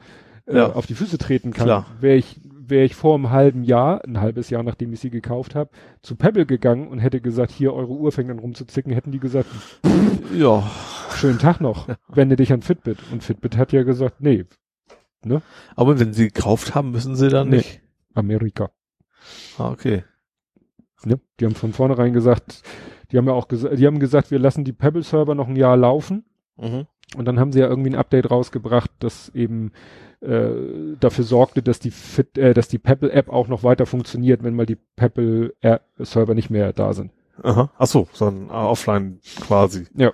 äh, 0.46 0.56
ja. 0.56 0.72
auf 0.72 0.86
die 0.86 0.94
Füße 0.94 1.18
treten 1.18 1.52
kann. 1.52 1.84
Wäre 2.00 2.16
ich 2.16 2.40
wäre 2.68 2.84
ich 2.84 2.94
vor 2.94 3.14
einem 3.14 3.30
halben 3.30 3.64
Jahr, 3.64 4.04
ein 4.04 4.20
halbes 4.20 4.50
Jahr 4.50 4.62
nachdem 4.62 4.92
ich 4.92 5.00
sie 5.00 5.10
gekauft 5.10 5.54
habe, 5.54 5.70
zu 6.02 6.16
Pebble 6.16 6.46
gegangen 6.46 6.88
und 6.88 6.98
hätte 6.98 7.20
gesagt, 7.20 7.52
hier 7.52 7.72
eure 7.72 7.92
Uhr 7.92 8.12
fängt 8.12 8.30
an 8.30 8.38
rumzuzicken, 8.38 8.92
hätten 8.92 9.12
die 9.12 9.20
gesagt, 9.20 9.48
ja, 10.34 10.68
schönen 11.14 11.38
Tag 11.38 11.60
noch, 11.60 11.88
wende 12.08 12.36
dich 12.36 12.52
an 12.52 12.62
Fitbit. 12.62 12.98
Und 13.12 13.22
Fitbit 13.22 13.56
hat 13.56 13.72
ja 13.72 13.82
gesagt, 13.82 14.20
nee. 14.20 14.44
Ne? 15.24 15.42
Aber 15.74 15.98
wenn 15.98 16.12
sie 16.12 16.28
gekauft 16.28 16.74
haben, 16.74 16.90
müssen 16.90 17.16
sie 17.16 17.28
dann 17.28 17.48
nee. 17.48 17.58
nicht. 17.58 17.80
Amerika. 18.14 18.70
Ah, 19.58 19.70
okay. 19.70 20.04
Ne? 21.04 21.20
Die 21.38 21.44
haben 21.44 21.54
von 21.54 21.72
vornherein 21.72 22.12
gesagt, 22.12 22.62
die 23.10 23.18
haben 23.18 23.26
ja 23.26 23.32
auch 23.32 23.48
gesagt, 23.48 23.78
die 23.78 23.86
haben 23.86 23.98
gesagt, 23.98 24.30
wir 24.30 24.38
lassen 24.38 24.64
die 24.64 24.72
Pebble-Server 24.72 25.34
noch 25.34 25.48
ein 25.48 25.56
Jahr 25.56 25.76
laufen. 25.76 26.24
Mhm. 26.56 26.86
Und 27.14 27.24
dann 27.26 27.38
haben 27.38 27.52
sie 27.52 27.60
ja 27.60 27.68
irgendwie 27.68 27.90
ein 27.90 27.96
Update 27.96 28.30
rausgebracht, 28.30 28.90
dass 28.98 29.28
eben 29.34 29.72
äh, 30.20 30.50
dafür 30.98 31.24
sorgte, 31.24 31.62
dass 31.62 31.78
die 31.78 31.90
Fit, 31.90 32.36
äh, 32.36 32.52
dass 32.52 32.68
die 32.68 32.78
Pebble 32.78 33.12
App 33.12 33.28
auch 33.28 33.48
noch 33.48 33.62
weiter 33.62 33.86
funktioniert, 33.86 34.42
wenn 34.42 34.54
mal 34.56 34.66
die 34.66 34.78
Pebble 34.96 35.54
Server 35.98 36.34
nicht 36.34 36.50
mehr 36.50 36.72
da 36.72 36.92
sind. 36.94 37.12
Aha. 37.42 37.70
Ach 37.78 37.86
so, 37.86 38.08
so 38.12 38.26
ein 38.26 38.50
Offline 38.50 39.20
quasi. 39.40 39.86
Ja. 39.94 40.12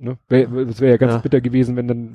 Ne? 0.00 0.16
Wär, 0.28 0.50
es 0.52 0.80
wäre 0.80 0.92
ja 0.92 0.96
ganz 0.96 1.14
ja. 1.14 1.18
bitter 1.18 1.40
gewesen, 1.40 1.76
wenn 1.76 1.88
dann 1.88 2.14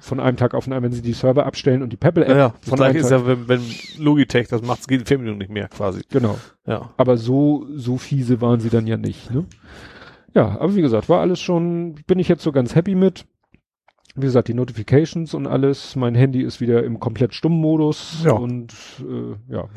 von 0.00 0.20
einem 0.20 0.36
Tag 0.36 0.54
auf 0.54 0.64
den 0.64 0.74
anderen, 0.74 0.92
wenn 0.92 0.96
sie 0.96 1.02
die 1.02 1.14
Server 1.14 1.46
abstellen 1.46 1.82
und 1.82 1.90
die 1.90 1.96
Pebble 1.96 2.24
App 2.24 2.30
ja, 2.30 2.36
ja. 2.36 2.54
von 2.60 2.80
einem 2.80 2.96
ist 2.96 3.10
ja, 3.10 3.26
wenn, 3.26 3.48
wenn 3.48 3.62
Logitech 3.98 4.48
das 4.48 4.62
macht, 4.62 4.86
geht 4.86 5.10
in 5.10 5.20
Minuten 5.20 5.38
nicht 5.38 5.50
mehr 5.50 5.68
quasi. 5.68 6.02
Genau. 6.10 6.38
Ja. 6.66 6.90
Aber 6.96 7.16
so 7.16 7.66
so 7.74 7.96
fiese 7.96 8.40
waren 8.40 8.60
sie 8.60 8.68
dann 8.68 8.86
ja 8.86 8.96
nicht. 8.96 9.30
Ne? 9.30 9.46
Ja, 10.34 10.58
aber 10.60 10.74
wie 10.74 10.82
gesagt, 10.82 11.08
war 11.08 11.20
alles 11.20 11.40
schon, 11.40 11.94
bin 12.06 12.18
ich 12.18 12.28
jetzt 12.28 12.42
so 12.42 12.50
ganz 12.52 12.74
happy 12.74 12.94
mit. 12.94 13.24
wie 14.16 14.26
gesagt, 14.26 14.46
die 14.48 14.54
Notifications 14.54 15.34
und 15.34 15.46
alles. 15.46 15.96
Mein 15.96 16.14
Handy 16.14 16.42
ist 16.42 16.60
wieder 16.60 16.84
im 16.84 17.00
komplett 17.00 17.34
stumm 17.34 17.52
Modus 17.60 18.22
Ja. 18.24 18.32
und 18.32 18.72
äh, 19.00 19.52
ja, 19.52 19.68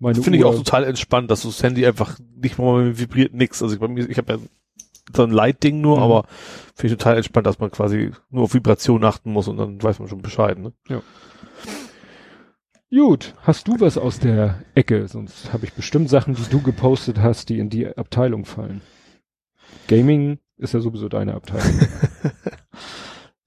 meine 0.00 0.20
Finde 0.22 0.38
ich 0.38 0.44
auch 0.44 0.54
total 0.56 0.84
entspannt, 0.84 1.30
dass 1.30 1.42
das 1.42 1.62
Handy 1.62 1.86
einfach 1.86 2.18
nicht 2.36 2.58
mal 2.58 2.98
vibriert 2.98 3.32
nix. 3.34 3.62
Also 3.62 3.74
ich, 3.74 3.80
bei 3.80 3.86
mir, 3.88 4.08
ich 4.10 4.18
habe 4.18 4.32
ja 4.34 4.38
so 5.14 5.22
ein 5.24 5.30
Light-Ding 5.30 5.80
nur, 5.80 5.96
Mhm. 5.98 6.02
aber 6.02 6.24
finde 6.74 6.94
ich 6.94 6.98
total 6.98 7.16
entspannt, 7.16 7.46
dass 7.46 7.58
man 7.60 7.70
quasi 7.70 8.10
nur 8.30 8.44
auf 8.44 8.54
Vibration 8.54 9.04
achten 9.04 9.32
muss 9.32 9.46
und 9.48 9.56
dann 9.56 9.82
weiß 9.82 9.98
man 10.00 10.08
schon 10.08 10.22
Bescheid. 10.22 10.58
Ne? 10.58 10.72
Gut, 12.92 13.34
hast 13.42 13.68
du 13.68 13.78
was 13.78 13.98
aus 13.98 14.18
der 14.18 14.62
Ecke? 14.74 15.06
Sonst 15.06 15.52
habe 15.52 15.64
ich 15.64 15.72
bestimmt 15.74 16.08
Sachen, 16.08 16.34
die 16.34 16.42
du 16.50 16.60
gepostet 16.60 17.18
hast, 17.20 17.48
die 17.48 17.58
in 17.60 17.70
die 17.70 17.86
Abteilung 17.86 18.44
fallen. 18.44 18.80
Gaming 19.90 20.38
ist 20.56 20.72
ja 20.74 20.80
sowieso 20.80 21.08
deine 21.08 21.34
Abteilung. 21.34 21.80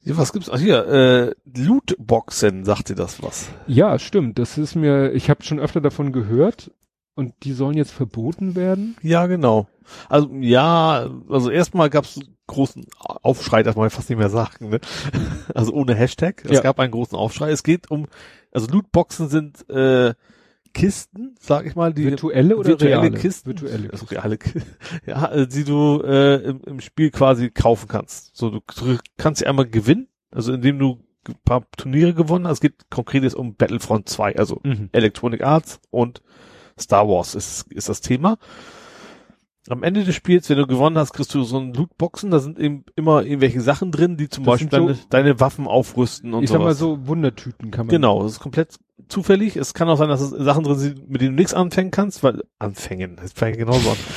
Ja, 0.06 0.18
was 0.18 0.34
gibt's? 0.34 0.50
Ach 0.50 0.60
hier, 0.60 0.86
äh, 0.86 1.34
Lootboxen, 1.58 2.66
sagt 2.66 2.90
dir 2.90 2.96
das 2.96 3.24
was? 3.24 3.48
ja, 3.68 3.98
stimmt. 4.00 4.38
Das 4.38 4.58
ist 4.58 4.76
mir, 4.76 5.14
ich 5.14 5.30
habe 5.30 5.44
schon 5.44 5.62
öfter 5.62 5.80
davon 5.80 6.12
gehört 6.12 6.72
und 7.16 7.34
die 7.44 7.54
sollen 7.54 7.78
jetzt 7.78 7.92
verboten 7.92 8.54
werden. 8.58 8.98
Ja, 9.02 9.28
genau. 9.28 9.68
Also 10.10 10.28
ja, 10.42 11.10
also 11.30 11.50
erstmal 11.50 11.90
gab's 11.90 12.20
großen 12.48 12.86
Aufschrei, 13.00 13.64
darf 13.64 13.78
man 13.78 13.90
fast 13.90 14.10
nicht 14.10 14.20
mehr 14.20 14.30
sagen, 14.30 14.70
ne? 14.72 14.82
Also 15.56 15.72
ohne 15.72 15.96
Hashtag. 15.96 16.44
Es 16.44 16.52
Ja. 16.52 16.60
gab 16.62 16.80
einen 16.82 16.92
großen 16.92 17.18
Aufschrei. 17.18 17.52
Es 17.52 17.64
geht 17.64 17.90
um, 17.90 18.08
also 18.52 18.68
Lootboxen 18.70 19.30
sind 19.30 19.70
äh, 19.70 20.14
Kisten, 20.74 21.36
sag 21.40 21.66
ich 21.66 21.76
mal, 21.76 21.94
die 21.94 22.06
Virtuelle 22.06 22.58
oder 22.58 22.70
virtuelle 22.70 23.02
reale? 23.02 23.18
Kisten, 23.18 23.48
Virtuelle. 23.50 23.92
also 23.92 24.06
reale, 24.08 24.38
Ki- 24.38 24.62
ja, 25.06 25.32
äh, 25.32 25.48
die 25.48 25.64
du 25.64 26.02
äh, 26.04 26.36
im, 26.44 26.62
im 26.66 26.80
Spiel 26.82 27.12
quasi 27.12 27.50
kaufen 27.52 27.88
kannst. 27.88 28.36
So, 28.36 28.50
du 28.50 28.60
du 28.80 28.98
kannst 29.18 29.40
sie 29.40 29.48
einmal 29.48 29.68
gewinnen, 29.68 30.08
also 30.32 30.52
indem 30.54 30.80
du 30.80 31.00
ein 31.28 31.36
paar 31.46 31.64
Turniere 31.78 32.14
gewonnen 32.14 32.48
hast. 32.48 32.56
Es 32.58 32.62
geht 32.62 32.90
konkret 32.90 33.24
jetzt 33.24 33.36
um 33.36 33.56
Battlefront 33.56 34.10
2, 34.10 34.36
also 34.38 34.60
Mhm. 34.64 34.90
Electronic 34.92 35.44
Arts 35.44 35.80
und 35.92 36.22
Star 36.80 37.08
Wars 37.08 37.36
ist, 37.36 37.72
ist 37.72 37.88
das 37.88 38.02
Thema. 38.02 38.38
Am 39.70 39.82
Ende 39.84 40.04
des 40.04 40.14
Spiels, 40.16 40.50
wenn 40.50 40.58
du 40.58 40.68
gewonnen 40.68 40.98
hast, 40.98 41.14
kriegst 41.14 41.34
du 41.34 41.44
so 41.44 41.58
einen 41.58 41.74
Lootboxen, 41.74 42.32
da 42.32 42.40
sind 42.40 42.60
eben 42.60 42.84
immer 42.98 43.24
irgendwelche 43.24 43.62
Sachen 43.62 43.92
drin, 43.94 44.18
die 44.18 44.28
zum 44.28 44.44
Das 44.44 44.54
Beispiel 44.56 44.70
sind 44.72 44.74
deine, 44.82 44.94
so- 44.96 45.06
deine 45.10 45.40
Waffen 45.40 45.68
aufrüsten 45.68 46.34
und 46.34 46.44
ich 46.44 46.50
sag 46.50 46.60
mal 46.60 46.74
sowas. 46.74 46.80
so 47.04 47.08
Wundertüten 47.08 47.72
kann 47.72 47.86
man. 47.86 47.92
Genau, 47.96 48.24
das 48.24 48.34
ist 48.34 48.40
komplett 48.42 48.76
zufällig. 49.08 49.56
Es 49.56 49.74
kann 49.74 49.90
auch 49.90 49.98
sein, 49.98 50.10
dass 50.10 50.22
es 50.22 50.30
Sachen 50.32 50.64
drin 50.64 50.78
sind, 50.78 51.10
mit 51.10 51.22
denen 51.22 51.36
du 51.36 51.42
nichts 51.42 51.54
anfangen 51.54 51.92
kannst, 51.92 52.24
weil 52.24 52.44
anfangen, 52.60 53.16
das 53.16 53.34
fange 53.34 53.58
genauso 53.58 53.90
an. 53.92 53.98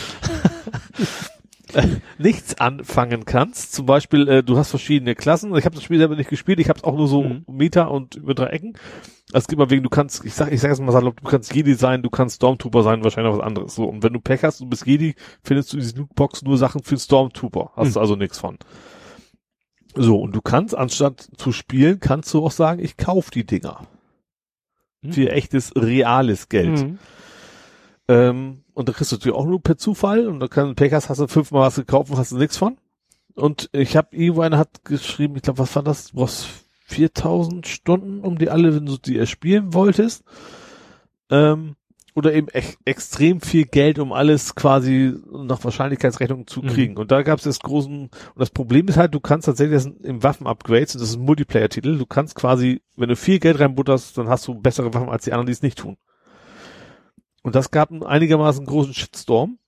Nichts 2.19 2.59
anfangen 2.59 3.24
kannst. 3.24 3.74
Zum 3.74 3.86
Beispiel, 3.86 4.28
äh, 4.28 4.43
du 4.43 4.57
hast 4.57 4.70
verschiedene 4.70 5.15
Klassen. 5.15 5.55
Ich 5.57 5.65
habe 5.65 5.74
das 5.74 5.85
Spiel 5.85 5.98
selber 5.98 6.16
nicht 6.16 6.31
gespielt. 6.31 6.61
Ich 6.61 6.69
habe 6.69 6.78
es 6.78 6.85
auch 6.85 6.97
nur 6.97 7.09
so 7.09 7.23
Mhm. 7.23 7.44
Meter 7.48 7.90
und 7.90 8.15
über 8.15 8.35
drei 8.35 8.47
Ecken. 8.47 8.74
Es 9.32 9.48
gibt 9.48 9.59
mal 9.59 9.69
wegen, 9.70 9.82
du 9.82 9.90
kannst, 9.90 10.24
ich 10.24 10.35
sag, 10.35 10.53
ich 10.53 10.61
sag 10.61 10.70
jetzt 10.70 10.81
mal 10.81 10.93
salopp, 10.93 11.20
du 11.20 11.28
kannst 11.28 11.55
Jedi 11.55 11.74
sein, 11.74 12.03
du 12.03 12.11
kannst 12.11 12.36
Stormtrooper 12.36 12.82
sein, 12.85 13.03
wahrscheinlich 13.03 13.32
auch 13.32 13.39
was 13.39 13.44
anderes. 13.44 13.74
So 13.74 13.85
und 13.85 14.03
wenn 14.05 14.12
du 14.12 14.20
Pech 14.20 14.44
hast, 14.44 14.61
du 14.61 14.66
bist 14.66 14.86
Jedi, 14.86 15.16
findest 15.43 15.73
du 15.73 15.77
in 15.78 15.82
diesen 15.82 15.98
Lootbox 15.98 16.43
nur 16.43 16.57
Sachen 16.57 16.82
für 16.85 16.97
Stormtrooper. 16.98 17.73
Hast 17.74 17.89
Mhm. 17.89 17.93
du 17.94 18.01
also 18.01 18.16
nichts 18.16 18.39
von. 18.39 18.57
So 19.97 20.20
und 20.20 20.35
du 20.36 20.40
kannst 20.40 20.77
anstatt 20.77 21.28
zu 21.36 21.51
spielen, 21.53 21.98
kannst 22.01 22.32
du 22.32 22.44
auch 22.44 22.53
sagen, 22.53 22.82
ich 22.82 22.97
kauf 22.97 23.31
die 23.31 23.44
Dinger 23.44 23.81
Mhm. 25.09 25.12
für 25.12 25.31
echtes 25.31 25.73
reales 25.77 26.49
Geld. 26.49 26.81
Mhm. 26.81 26.99
Ähm, 28.09 28.62
und 28.74 28.89
da 28.89 28.93
kriegst 28.93 29.12
du 29.12 29.16
natürlich 29.16 29.37
auch 29.37 29.47
nur 29.47 29.62
per 29.62 29.78
Zufall 29.78 30.28
und 30.28 30.41
da 30.41 30.49
kann 30.49 30.74
Pechers 30.74 31.09
hast 31.09 31.19
du 31.19 31.27
fünfmal 31.27 31.62
was 31.62 31.77
gekauft 31.77 32.11
und 32.11 32.19
hast 32.19 32.33
du 32.33 32.39
nichts 32.39 32.57
von. 32.57 32.77
Und 33.35 33.69
ich 33.73 33.97
habe 33.97 34.16
irgendwo 34.16 34.43
einer 34.43 34.59
hat 34.59 34.85
geschrieben, 34.85 35.37
ich 35.37 35.43
glaube, 35.43 35.59
was 35.59 35.74
war 35.77 35.83
das? 35.83 36.09
Du 36.09 36.16
brauchst 36.16 36.47
4000 36.87 37.66
Stunden, 37.66 38.20
um 38.20 38.39
die 38.39 38.49
alle, 38.49 38.74
wenn 38.74 38.87
du 38.87 38.97
die 38.97 39.19
erspielen 39.19 39.74
wolltest. 39.74 40.24
Ähm, 41.31 41.74
oder 42.17 42.33
eben 42.33 42.49
echt 42.49 42.79
extrem 42.87 43.43
viel 43.43 43.67
Geld, 43.67 43.99
um 43.99 44.13
alles 44.13 44.55
quasi 44.55 45.15
nach 45.31 45.63
Wahrscheinlichkeitsrechnung 45.63 46.47
zu 46.47 46.63
Mhm. 46.63 46.67
kriegen. 46.69 46.97
Und 46.97 47.11
da 47.11 47.23
gab 47.23 47.39
es 47.39 47.45
das 47.45 47.61
großen, 47.61 48.05
und 48.05 48.11
das 48.35 48.49
Problem 48.51 48.89
ist 48.89 48.97
halt, 48.97 49.15
du 49.15 49.21
kannst 49.21 49.45
tatsächlich 49.45 49.85
das 49.85 49.93
im 50.03 50.23
Waffen-Upgrades, 50.23 50.95
und 50.95 51.03
das 51.03 51.11
ist 51.11 51.17
ein 51.17 51.25
Multiplayer-Titel, 51.27 51.99
du 51.99 52.07
kannst 52.07 52.35
quasi, 52.35 52.81
wenn 52.97 53.11
du 53.11 53.17
viel 53.17 53.39
Geld 53.39 53.61
reinbutterst, 53.61 54.17
dann 54.17 54.29
hast 54.29 54.49
du 54.49 54.55
bessere 54.55 54.95
Waffen 54.95 55.11
als 55.11 55.25
die 55.25 55.33
anderen, 55.33 55.47
die 55.47 55.53
es 55.53 55.63
nicht 55.63 55.77
tun. 55.79 55.99
Und 57.43 57.55
das 57.55 57.71
gab 57.71 57.91
einen 57.93 58.03
einigermaßen 58.03 58.65
großen 58.65 58.95
Shitstorm, 58.95 59.59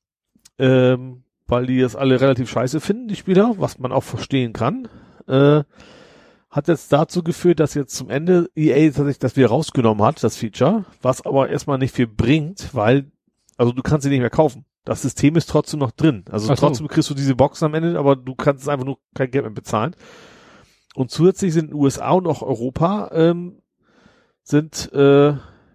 ähm, 0.59 1.25
weil 1.47 1.67
die 1.67 1.81
es 1.81 1.97
alle 1.97 2.19
relativ 2.21 2.51
scheiße 2.51 2.81
finden, 2.81 3.09
die 3.09 3.17
Spieler, 3.17 3.55
was 3.59 3.79
man 3.79 3.93
auch 3.93 4.03
verstehen 4.05 4.55
kann. 4.55 4.89
Äh, 5.29 5.65
hat 6.51 6.69
jetzt 6.69 6.93
dazu 6.93 7.23
geführt, 7.23 7.61
dass 7.61 7.75
jetzt 7.75 7.95
zum 7.95 8.09
Ende 8.09 8.49
EA 8.57 8.87
tatsächlich 8.87 9.19
das 9.19 9.37
wieder 9.37 9.49
rausgenommen 9.49 10.05
hat, 10.05 10.23
das 10.25 10.37
Feature, 10.37 10.85
was 11.03 11.25
aber 11.25 11.51
erstmal 11.51 11.79
nicht 11.79 11.95
viel 11.95 12.07
bringt, 12.07 12.75
weil, 12.75 13.11
also 13.57 13.73
du 13.73 13.83
kannst 13.83 14.05
sie 14.05 14.11
nicht 14.11 14.21
mehr 14.21 14.31
kaufen. 14.31 14.65
Das 14.85 15.03
System 15.03 15.37
ist 15.37 15.51
trotzdem 15.51 15.81
noch 15.81 15.91
drin. 15.91 16.25
Also 16.31 16.47
so. 16.47 16.55
trotzdem 16.55 16.89
kriegst 16.89 17.11
du 17.11 17.15
diese 17.15 17.35
Boxen 17.35 17.67
am 17.67 17.75
Ende, 17.75 17.99
aber 17.99 18.17
du 18.17 18.35
kannst 18.35 18.63
es 18.63 18.69
einfach 18.69 18.87
nur 18.87 18.99
kein 19.15 19.31
Geld 19.31 19.45
mehr 19.45 19.53
bezahlen. 19.53 19.95
Und 20.95 21.11
zusätzlich 21.11 21.53
sind 21.53 21.75
USA 21.75 22.13
und 22.13 22.27
auch 22.27 22.41
Europa 22.41 23.11
ähm, 23.13 23.61
sind 24.43 24.91
äh, 24.95 25.35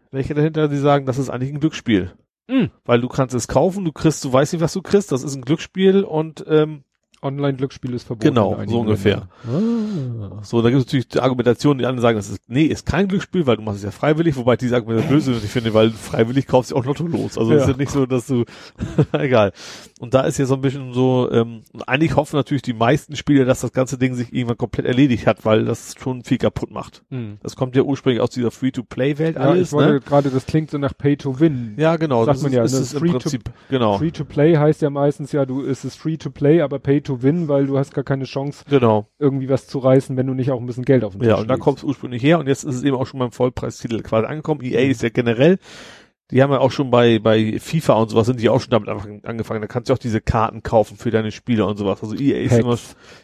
welche 0.09 0.33
dahinter, 0.33 0.67
die 0.67 0.77
sagen, 0.77 1.05
das 1.05 1.19
ist 1.19 1.29
eigentlich 1.29 1.53
ein 1.53 1.59
Glücksspiel. 1.59 2.13
Mhm. 2.47 2.71
Weil 2.85 3.01
du 3.01 3.07
kannst 3.07 3.35
es 3.35 3.47
kaufen, 3.47 3.85
du 3.85 3.91
kriegst, 3.91 4.23
du 4.25 4.33
weißt 4.33 4.53
nicht, 4.53 4.61
was 4.61 4.73
du 4.73 4.81
kriegst, 4.81 5.11
das 5.11 5.23
ist 5.23 5.35
ein 5.35 5.43
Glücksspiel 5.43 6.03
und 6.03 6.43
ähm, 6.47 6.83
Online-Glücksspiel 7.23 7.93
ist 7.93 8.03
verboten. 8.07 8.27
Genau, 8.29 8.57
so 8.67 8.79
ungefähr. 8.81 9.27
Ah. 9.47 10.39
so, 10.43 10.61
da 10.61 10.69
gibt 10.69 10.81
es 10.81 10.87
natürlich 10.87 11.07
die 11.07 11.19
Argumentation, 11.19 11.77
die 11.77 11.85
anderen 11.85 12.01
sagen, 12.01 12.17
das 12.17 12.29
ist, 12.29 12.41
nee, 12.47 12.63
ist 12.65 12.85
kein 12.85 13.07
Glücksspiel, 13.07 13.45
weil 13.45 13.57
du 13.57 13.61
machst 13.63 13.77
es 13.79 13.83
ja 13.83 13.91
freiwillig, 13.91 14.35
wobei 14.35 14.55
diese 14.57 14.75
Argumentation 14.75 15.13
böse 15.17 15.31
ich 15.33 15.51
finde, 15.51 15.73
weil 15.73 15.91
freiwillig 15.91 16.47
kaufst 16.47 16.71
du 16.71 16.75
auch 16.75 16.85
Lotto 16.85 17.05
los. 17.07 17.37
Also 17.37 17.51
es 17.53 17.57
Ja. 17.57 17.63
ist 17.63 17.71
ja 17.71 17.77
nicht 17.77 17.91
so, 17.91 18.05
dass 18.05 18.27
du, 18.27 18.43
egal. 19.13 19.51
Und 19.99 20.13
da 20.13 20.21
ist 20.21 20.37
ja 20.37 20.45
so 20.45 20.55
ein 20.55 20.61
bisschen 20.61 20.93
so, 20.93 21.29
ähm, 21.31 21.61
eigentlich 21.87 22.15
hoffen 22.15 22.35
natürlich 22.35 22.61
die 22.61 22.73
meisten 22.73 23.15
Spieler, 23.15 23.45
dass 23.45 23.61
das 23.61 23.71
ganze 23.73 23.97
Ding 23.97 24.15
sich 24.15 24.33
irgendwann 24.33 24.57
komplett 24.57 24.85
erledigt 24.85 25.27
hat, 25.27 25.45
weil 25.45 25.65
das 25.65 25.95
schon 26.01 26.23
viel 26.23 26.37
kaputt 26.37 26.71
macht. 26.71 27.03
Mhm. 27.09 27.37
Das 27.41 27.55
kommt 27.55 27.75
ja 27.75 27.83
ursprünglich 27.83 28.21
aus 28.21 28.29
dieser 28.31 28.51
Free-to-Play-Welt 28.51 29.35
Ja, 29.35 29.41
alles, 29.41 29.69
ich 29.69 29.73
wollte 29.73 29.93
ne? 29.93 29.99
gerade, 30.01 30.29
das 30.29 30.45
klingt 30.45 30.71
so 30.71 30.77
nach 30.77 30.97
Pay 30.97 31.17
to 31.17 31.39
Win. 31.39 31.75
Ja, 31.77 31.95
genau. 31.95 32.25
Sagt 32.25 32.37
das 32.37 32.43
man 32.43 32.51
ist, 32.51 32.55
ja, 32.57 32.63
ist 32.63 32.73
ne? 32.73 32.79
es 32.79 32.93
im 32.93 32.99
Free 32.99 33.07
to- 33.11 33.19
Prinzip, 33.19 33.43
genau. 33.69 33.97
Free 33.97 34.11
to 34.11 34.25
Play 34.25 34.55
heißt 34.57 34.81
ja 34.81 34.89
meistens 34.89 35.31
ja, 35.31 35.45
du 35.45 35.61
ist 35.61 35.83
es 35.85 35.95
Free 35.95 36.17
to 36.17 36.29
Play, 36.31 36.61
aber 36.61 36.79
Pay 36.79 37.01
to 37.17 37.23
Win, 37.23 37.47
weil 37.47 37.65
du 37.67 37.77
hast 37.77 37.93
gar 37.93 38.03
keine 38.03 38.25
Chance, 38.25 38.63
Genau. 38.69 39.07
irgendwie 39.19 39.49
was 39.49 39.67
zu 39.67 39.79
reißen, 39.79 40.17
wenn 40.17 40.27
du 40.27 40.33
nicht 40.33 40.51
auch 40.51 40.59
ein 40.59 40.65
bisschen 40.65 40.85
Geld 40.85 41.03
auf 41.03 41.13
den 41.13 41.21
Tisch 41.21 41.29
Ja, 41.29 41.35
und 41.37 41.47
da 41.47 41.57
kommt 41.57 41.77
es 41.79 41.83
ursprünglich 41.83 42.23
her 42.23 42.39
und 42.39 42.47
jetzt 42.47 42.63
ist 42.63 42.75
es 42.75 42.83
eben 42.83 42.95
auch 42.97 43.05
schon 43.07 43.19
beim 43.19 43.31
Vollpreistitel 43.31 44.01
quasi 44.01 44.25
angekommen. 44.27 44.61
EA 44.63 44.81
ist 44.89 45.01
ja 45.03 45.09
generell, 45.09 45.57
die 46.31 46.41
haben 46.41 46.51
ja 46.51 46.59
auch 46.59 46.71
schon 46.71 46.89
bei, 46.89 47.19
bei 47.19 47.59
FIFA 47.59 47.93
und 47.93 48.09
sowas 48.09 48.25
sind 48.25 48.39
die 48.39 48.49
auch 48.49 48.59
schon 48.59 48.71
damit 48.71 48.89
angefangen. 49.25 49.61
Da 49.61 49.67
kannst 49.67 49.89
du 49.89 49.93
auch 49.93 49.97
diese 49.99 50.21
Karten 50.21 50.63
kaufen 50.63 50.97
für 50.97 51.11
deine 51.11 51.31
Spiele 51.31 51.65
und 51.65 51.77
sowas. 51.77 52.01
Also 52.01 52.15
EA 52.15 52.39
ist 52.41 52.57
immer, 52.57 52.77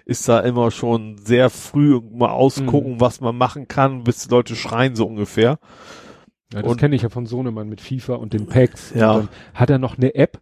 ist 0.06 0.30
da 0.30 0.40
immer 0.42 0.70
schon 0.70 1.18
sehr 1.18 1.50
früh 1.50 2.00
mal 2.12 2.30
ausgucken, 2.30 2.94
Mhm. 2.96 3.02
was 3.02 3.20
man 3.22 3.36
machen 3.38 3.68
kann, 3.68 4.04
bis 4.04 4.28
die 4.28 4.30
Leute 4.30 4.56
schreien 4.56 4.96
so 4.96 5.06
ungefähr. 5.08 5.58
Ja, 6.54 6.62
das 6.64 6.78
kenne 6.78 6.96
ich 6.96 7.04
ja 7.04 7.10
von 7.10 7.26
Sohnemann 7.28 7.70
mit 7.70 7.80
FIFA 7.80 8.16
und 8.16 8.34
den 8.34 8.48
Packs. 8.48 8.92
Ja. 8.96 9.12
Und 9.14 9.20
dann 9.20 9.30
hat 9.54 9.70
er 9.70 9.78
noch 9.78 9.98
eine 9.98 10.16
App, 10.16 10.40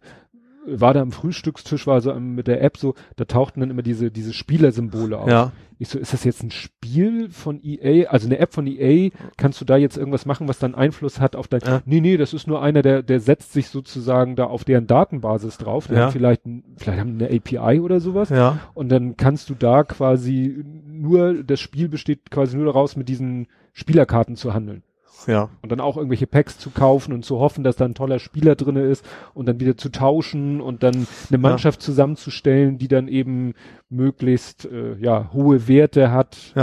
war 0.70 0.94
da 0.94 1.00
am 1.00 1.12
Frühstückstisch, 1.12 1.86
war 1.86 2.00
so 2.00 2.12
mit 2.14 2.46
der 2.46 2.62
App 2.62 2.76
so, 2.76 2.94
da 3.16 3.24
tauchten 3.24 3.60
dann 3.60 3.70
immer 3.70 3.82
diese, 3.82 4.10
diese 4.10 4.32
Spielersymbole 4.32 5.18
auf. 5.18 5.28
Ja, 5.28 5.52
Ich 5.78 5.88
so, 5.88 5.98
ist 5.98 6.12
das 6.12 6.24
jetzt 6.24 6.42
ein 6.42 6.50
Spiel 6.50 7.30
von 7.30 7.60
EA, 7.62 8.08
also 8.10 8.26
eine 8.26 8.38
App 8.38 8.52
von 8.52 8.66
EA, 8.66 9.10
kannst 9.36 9.60
du 9.60 9.64
da 9.64 9.76
jetzt 9.76 9.96
irgendwas 9.96 10.26
machen, 10.26 10.48
was 10.48 10.58
dann 10.58 10.74
Einfluss 10.74 11.20
hat 11.20 11.36
auf 11.36 11.46
dein, 11.46 11.60
Ja. 11.64 11.82
nee, 11.86 12.00
nee, 12.00 12.16
das 12.16 12.34
ist 12.34 12.46
nur 12.48 12.60
einer, 12.62 12.82
der, 12.82 13.02
der 13.02 13.20
setzt 13.20 13.52
sich 13.52 13.68
sozusagen 13.68 14.34
da 14.34 14.44
auf 14.44 14.64
deren 14.64 14.86
Datenbasis 14.88 15.56
drauf, 15.58 15.86
die 15.86 15.94
Ja. 15.94 16.04
haben 16.06 16.12
vielleicht, 16.12 16.42
vielleicht 16.78 16.98
haben 17.00 17.14
eine 17.20 17.28
API 17.34 17.80
oder 17.80 18.00
sowas, 18.00 18.28
ja, 18.30 18.58
und 18.74 18.88
dann 18.90 19.16
kannst 19.16 19.50
du 19.50 19.54
da 19.54 19.84
quasi 19.84 20.64
nur, 20.86 21.44
das 21.44 21.60
Spiel 21.60 21.88
besteht 21.88 22.30
quasi 22.30 22.56
nur 22.56 22.66
daraus, 22.66 22.96
mit 22.96 23.08
diesen 23.08 23.46
Spielerkarten 23.72 24.34
zu 24.34 24.54
handeln 24.54 24.82
ja, 25.26 25.48
und 25.62 25.72
dann 25.72 25.80
auch 25.80 25.96
irgendwelche 25.96 26.26
Packs 26.26 26.58
zu 26.58 26.70
kaufen 26.70 27.12
und 27.12 27.24
zu 27.24 27.38
hoffen, 27.38 27.64
dass 27.64 27.76
da 27.76 27.84
ein 27.84 27.94
toller 27.94 28.18
Spieler 28.18 28.54
drinne 28.54 28.82
ist 28.82 29.04
und 29.34 29.46
dann 29.46 29.58
wieder 29.60 29.76
zu 29.76 29.90
tauschen 29.90 30.60
und 30.60 30.82
dann 30.82 31.06
eine 31.28 31.38
Mannschaft 31.38 31.82
zusammenzustellen, 31.82 32.78
die 32.78 32.88
dann 32.88 33.08
eben 33.08 33.54
möglichst 33.88 34.64
äh, 34.66 34.96
ja 34.98 35.30
hohe 35.32 35.66
Werte 35.68 36.10
hat. 36.12 36.54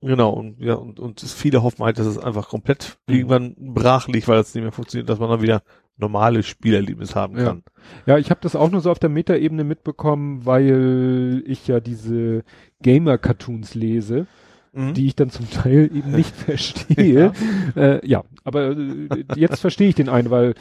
genau. 0.00 0.30
Und 0.30 0.60
ja, 0.60 0.74
und, 0.74 1.00
und 1.00 1.20
viele 1.20 1.62
hoffen 1.62 1.84
halt, 1.84 1.98
dass 1.98 2.06
es 2.06 2.18
einfach 2.18 2.48
komplett 2.48 2.98
Mhm. 3.08 3.14
irgendwann 3.14 3.54
brach 3.58 4.06
liegt, 4.08 4.28
weil 4.28 4.38
es 4.38 4.54
nicht 4.54 4.62
mehr 4.62 4.72
funktioniert, 4.72 5.08
dass 5.08 5.18
man 5.18 5.30
dann 5.30 5.42
wieder 5.42 5.62
normales 5.96 6.46
Spielerlebnis 6.46 7.16
haben 7.16 7.36
Ja. 7.36 7.44
kann. 7.44 7.62
Ja, 8.06 8.18
ich 8.18 8.30
habe 8.30 8.38
das 8.42 8.54
auch 8.54 8.70
nur 8.70 8.80
so 8.80 8.90
auf 8.90 9.00
der 9.00 9.08
Metaebene 9.10 9.64
mitbekommen, 9.64 10.46
weil 10.46 11.42
ich 11.46 11.66
ja 11.66 11.80
diese 11.80 12.44
Gamer-Cartoons 12.82 13.74
lese, 13.74 14.26
Mhm. 14.78 14.94
die 14.94 15.06
ich 15.06 15.16
dann 15.16 15.30
zum 15.30 15.50
Teil 15.50 15.90
eben 15.92 16.12
nicht 16.12 16.34
verstehe. 16.36 17.32
ja. 17.76 17.82
Äh, 17.82 18.06
ja, 18.06 18.22
aber 18.44 18.76
äh, 18.76 19.24
jetzt 19.34 19.60
verstehe 19.60 19.88
ich 19.88 19.96
den 19.96 20.08
einen, 20.08 20.30
weil 20.30 20.54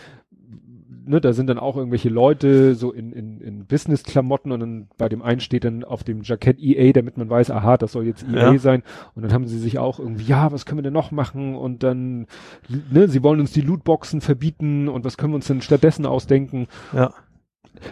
ne, 1.07 1.21
da 1.21 1.33
sind 1.33 1.47
dann 1.47 1.59
auch 1.59 1.77
irgendwelche 1.77 2.09
Leute 2.09 2.75
so 2.75 2.91
in, 2.91 3.11
in, 3.11 3.39
in 3.41 3.65
Business-Klamotten 3.65 4.51
und 4.51 4.59
dann 4.59 4.87
bei 4.97 5.07
dem 5.07 5.21
einen 5.21 5.39
steht 5.39 5.63
dann 5.63 5.83
auf 5.83 6.03
dem 6.03 6.23
Jackett 6.23 6.59
EA, 6.59 6.91
damit 6.93 7.17
man 7.17 7.29
weiß, 7.29 7.51
aha, 7.51 7.77
das 7.77 7.91
soll 7.91 8.05
jetzt 8.05 8.25
EA 8.27 8.53
ja. 8.53 8.57
sein. 8.57 8.83
Und 9.15 9.23
dann 9.23 9.33
haben 9.33 9.47
sie 9.47 9.59
sich 9.59 9.77
auch 9.77 9.99
irgendwie, 9.99 10.25
ja, 10.25 10.51
was 10.51 10.65
können 10.65 10.79
wir 10.79 10.83
denn 10.83 10.93
noch 10.93 11.11
machen? 11.11 11.55
Und 11.55 11.83
dann, 11.83 12.27
ne, 12.67 13.07
sie 13.07 13.23
wollen 13.23 13.39
uns 13.39 13.51
die 13.51 13.61
Lootboxen 13.61 14.21
verbieten 14.21 14.87
und 14.87 15.05
was 15.05 15.17
können 15.17 15.33
wir 15.33 15.37
uns 15.37 15.47
denn 15.47 15.61
stattdessen 15.61 16.05
ausdenken? 16.05 16.67
Ja. 16.93 17.13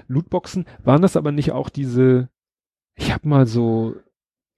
Lootboxen, 0.07 0.65
waren 0.83 1.01
das 1.01 1.15
aber 1.15 1.31
nicht 1.31 1.51
auch 1.51 1.69
diese, 1.69 2.29
ich 2.95 3.13
habe 3.13 3.27
mal 3.27 3.45
so 3.45 3.95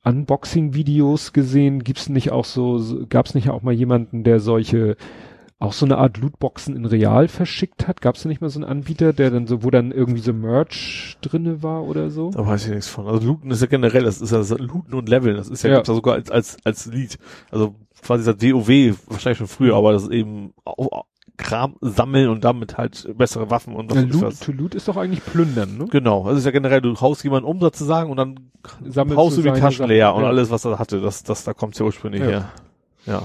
Unboxing-Videos 0.07 1.33
gesehen, 1.33 1.83
gibt's 1.83 2.09
nicht 2.09 2.31
auch 2.31 2.45
so, 2.45 2.77
so 2.77 3.05
gab's 3.07 3.35
nicht 3.35 3.49
auch 3.49 3.61
mal 3.61 3.73
jemanden, 3.73 4.23
der 4.23 4.39
solche 4.39 4.95
auch 5.59 5.73
so 5.73 5.85
eine 5.85 5.97
Art 5.97 6.17
Lootboxen 6.17 6.75
in 6.75 6.85
Real 6.85 7.27
verschickt 7.27 7.87
hat? 7.87 7.99
Gab 8.01 8.15
es 8.15 8.23
da 8.23 8.29
nicht 8.29 8.41
mal 8.41 8.49
so 8.49 8.59
einen 8.59 8.69
Anbieter, 8.69 9.11
der 9.11 9.31
dann 9.31 9.47
so, 9.47 9.63
wo 9.63 9.71
dann 9.71 9.91
irgendwie 9.91 10.21
so 10.21 10.31
Merch 10.31 11.17
drinne 11.21 11.63
war 11.63 11.83
oder 11.83 12.11
so? 12.11 12.29
Da 12.29 12.45
weiß 12.45 12.65
ich 12.65 12.71
nichts 12.71 12.87
von. 12.87 13.07
Also 13.07 13.25
Looten 13.25 13.49
ist 13.49 13.61
ja 13.61 13.67
generell, 13.67 14.03
das 14.03 14.21
ist 14.21 14.31
ja 14.31 14.37
das 14.37 14.49
Looten 14.51 14.93
und 14.93 15.09
Leveln, 15.09 15.35
das 15.35 15.49
ist 15.49 15.63
ja, 15.63 15.71
ja. 15.71 15.75
Gibt's 15.77 15.89
ja 15.89 15.95
sogar 15.95 16.13
als, 16.13 16.29
als, 16.29 16.57
als 16.63 16.85
Lied. 16.85 17.17
Also 17.49 17.75
quasi 18.03 18.23
das 18.23 18.39
WoW, 18.39 18.97
wahrscheinlich 19.07 19.39
schon 19.39 19.47
früher, 19.47 19.75
aber 19.75 19.93
das 19.93 20.03
ist 20.03 20.11
eben 20.11 20.53
auch, 20.63 21.05
Kram 21.37 21.75
sammeln 21.81 22.29
und 22.29 22.43
damit 22.43 22.77
halt 22.77 23.07
bessere 23.15 23.49
Waffen 23.51 23.75
und 23.75 23.91
was 23.91 23.97
ja, 23.97 24.03
Loot, 24.03 24.21
was. 24.21 24.39
To 24.39 24.51
Loot 24.51 24.75
ist 24.75 24.87
doch 24.87 24.97
eigentlich 24.97 25.23
plündern, 25.23 25.77
ne? 25.77 25.85
Genau. 25.85 26.27
Das 26.27 26.39
ist 26.39 26.45
ja 26.45 26.51
generell, 26.51 26.81
du 26.81 26.99
haust 26.99 27.23
jemanden 27.23 27.47
um 27.47 27.59
sozusagen 27.59 28.09
und 28.09 28.17
dann 28.17 28.49
Sammelst 28.85 29.17
haust 29.17 29.37
du 29.37 29.43
die 29.43 29.51
Taschen 29.51 29.87
leer 29.87 30.15
und 30.15 30.23
ja. 30.23 30.27
alles, 30.27 30.49
was 30.49 30.65
er 30.65 30.79
hatte. 30.79 30.99
Das, 30.99 31.23
das, 31.23 31.43
da 31.43 31.53
kommt's 31.53 31.77
ja 31.79 31.85
ursprünglich 31.85 32.21
ja. 32.21 32.27
her. 32.27 32.51
Ja. 33.05 33.23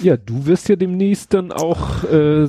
Ja, 0.00 0.16
du 0.16 0.46
wirst 0.46 0.68
ja 0.68 0.76
demnächst 0.76 1.34
dann 1.34 1.50
auch, 1.50 2.04
äh, 2.04 2.48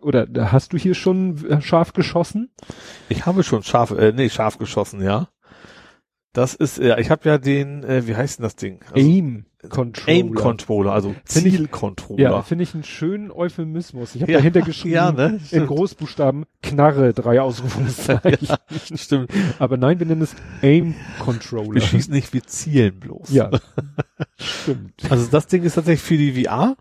oder 0.00 0.28
hast 0.52 0.72
du 0.72 0.76
hier 0.76 0.94
schon 0.94 1.60
scharf 1.60 1.92
geschossen? 1.92 2.50
Ich 3.08 3.26
habe 3.26 3.42
schon 3.42 3.62
scharf, 3.64 3.90
äh, 3.90 4.12
nee, 4.12 4.28
scharf 4.28 4.58
geschossen, 4.58 5.02
ja. 5.02 5.28
Das 6.32 6.54
ist, 6.54 6.78
ja, 6.78 6.98
ich 6.98 7.10
habe 7.10 7.28
ja 7.28 7.38
den, 7.38 7.82
äh, 7.82 8.06
wie 8.06 8.14
heißt 8.14 8.38
denn 8.38 8.44
das 8.44 8.54
Ding? 8.54 8.80
Also, 8.92 9.08
Aim 9.08 9.46
Controller. 9.68 10.18
Aim 10.18 10.34
Controller, 10.34 10.92
also 10.92 11.16
Zielcontroller. 11.24 12.20
Ja, 12.20 12.42
finde 12.42 12.62
ich 12.62 12.74
einen 12.74 12.84
schönen 12.84 13.32
Euphemismus. 13.32 14.14
Ich 14.14 14.22
habe 14.22 14.30
ja, 14.30 14.38
dahinter 14.38 14.62
geschrieben, 14.62 14.94
ja, 14.94 15.10
ne? 15.10 15.40
in 15.50 15.66
Großbuchstaben, 15.66 16.46
Knarre, 16.62 17.12
drei 17.12 17.40
Ausrufungszeichen. 17.40 18.38
ja, 18.48 18.96
stimmt. 18.96 19.32
Aber 19.58 19.76
nein, 19.76 19.98
wir 19.98 20.06
nennen 20.06 20.22
es 20.22 20.36
Aim 20.62 20.94
Controller. 21.18 21.74
Wir 21.74 21.80
schießen 21.80 22.14
nicht, 22.14 22.32
wir 22.32 22.44
zielen 22.44 23.00
bloß. 23.00 23.30
Ja, 23.30 23.50
stimmt. 24.38 24.94
Also 25.10 25.26
das 25.28 25.48
Ding 25.48 25.64
ist 25.64 25.74
tatsächlich 25.74 26.02
für 26.02 26.16
die 26.16 26.44
VR. 26.44 26.76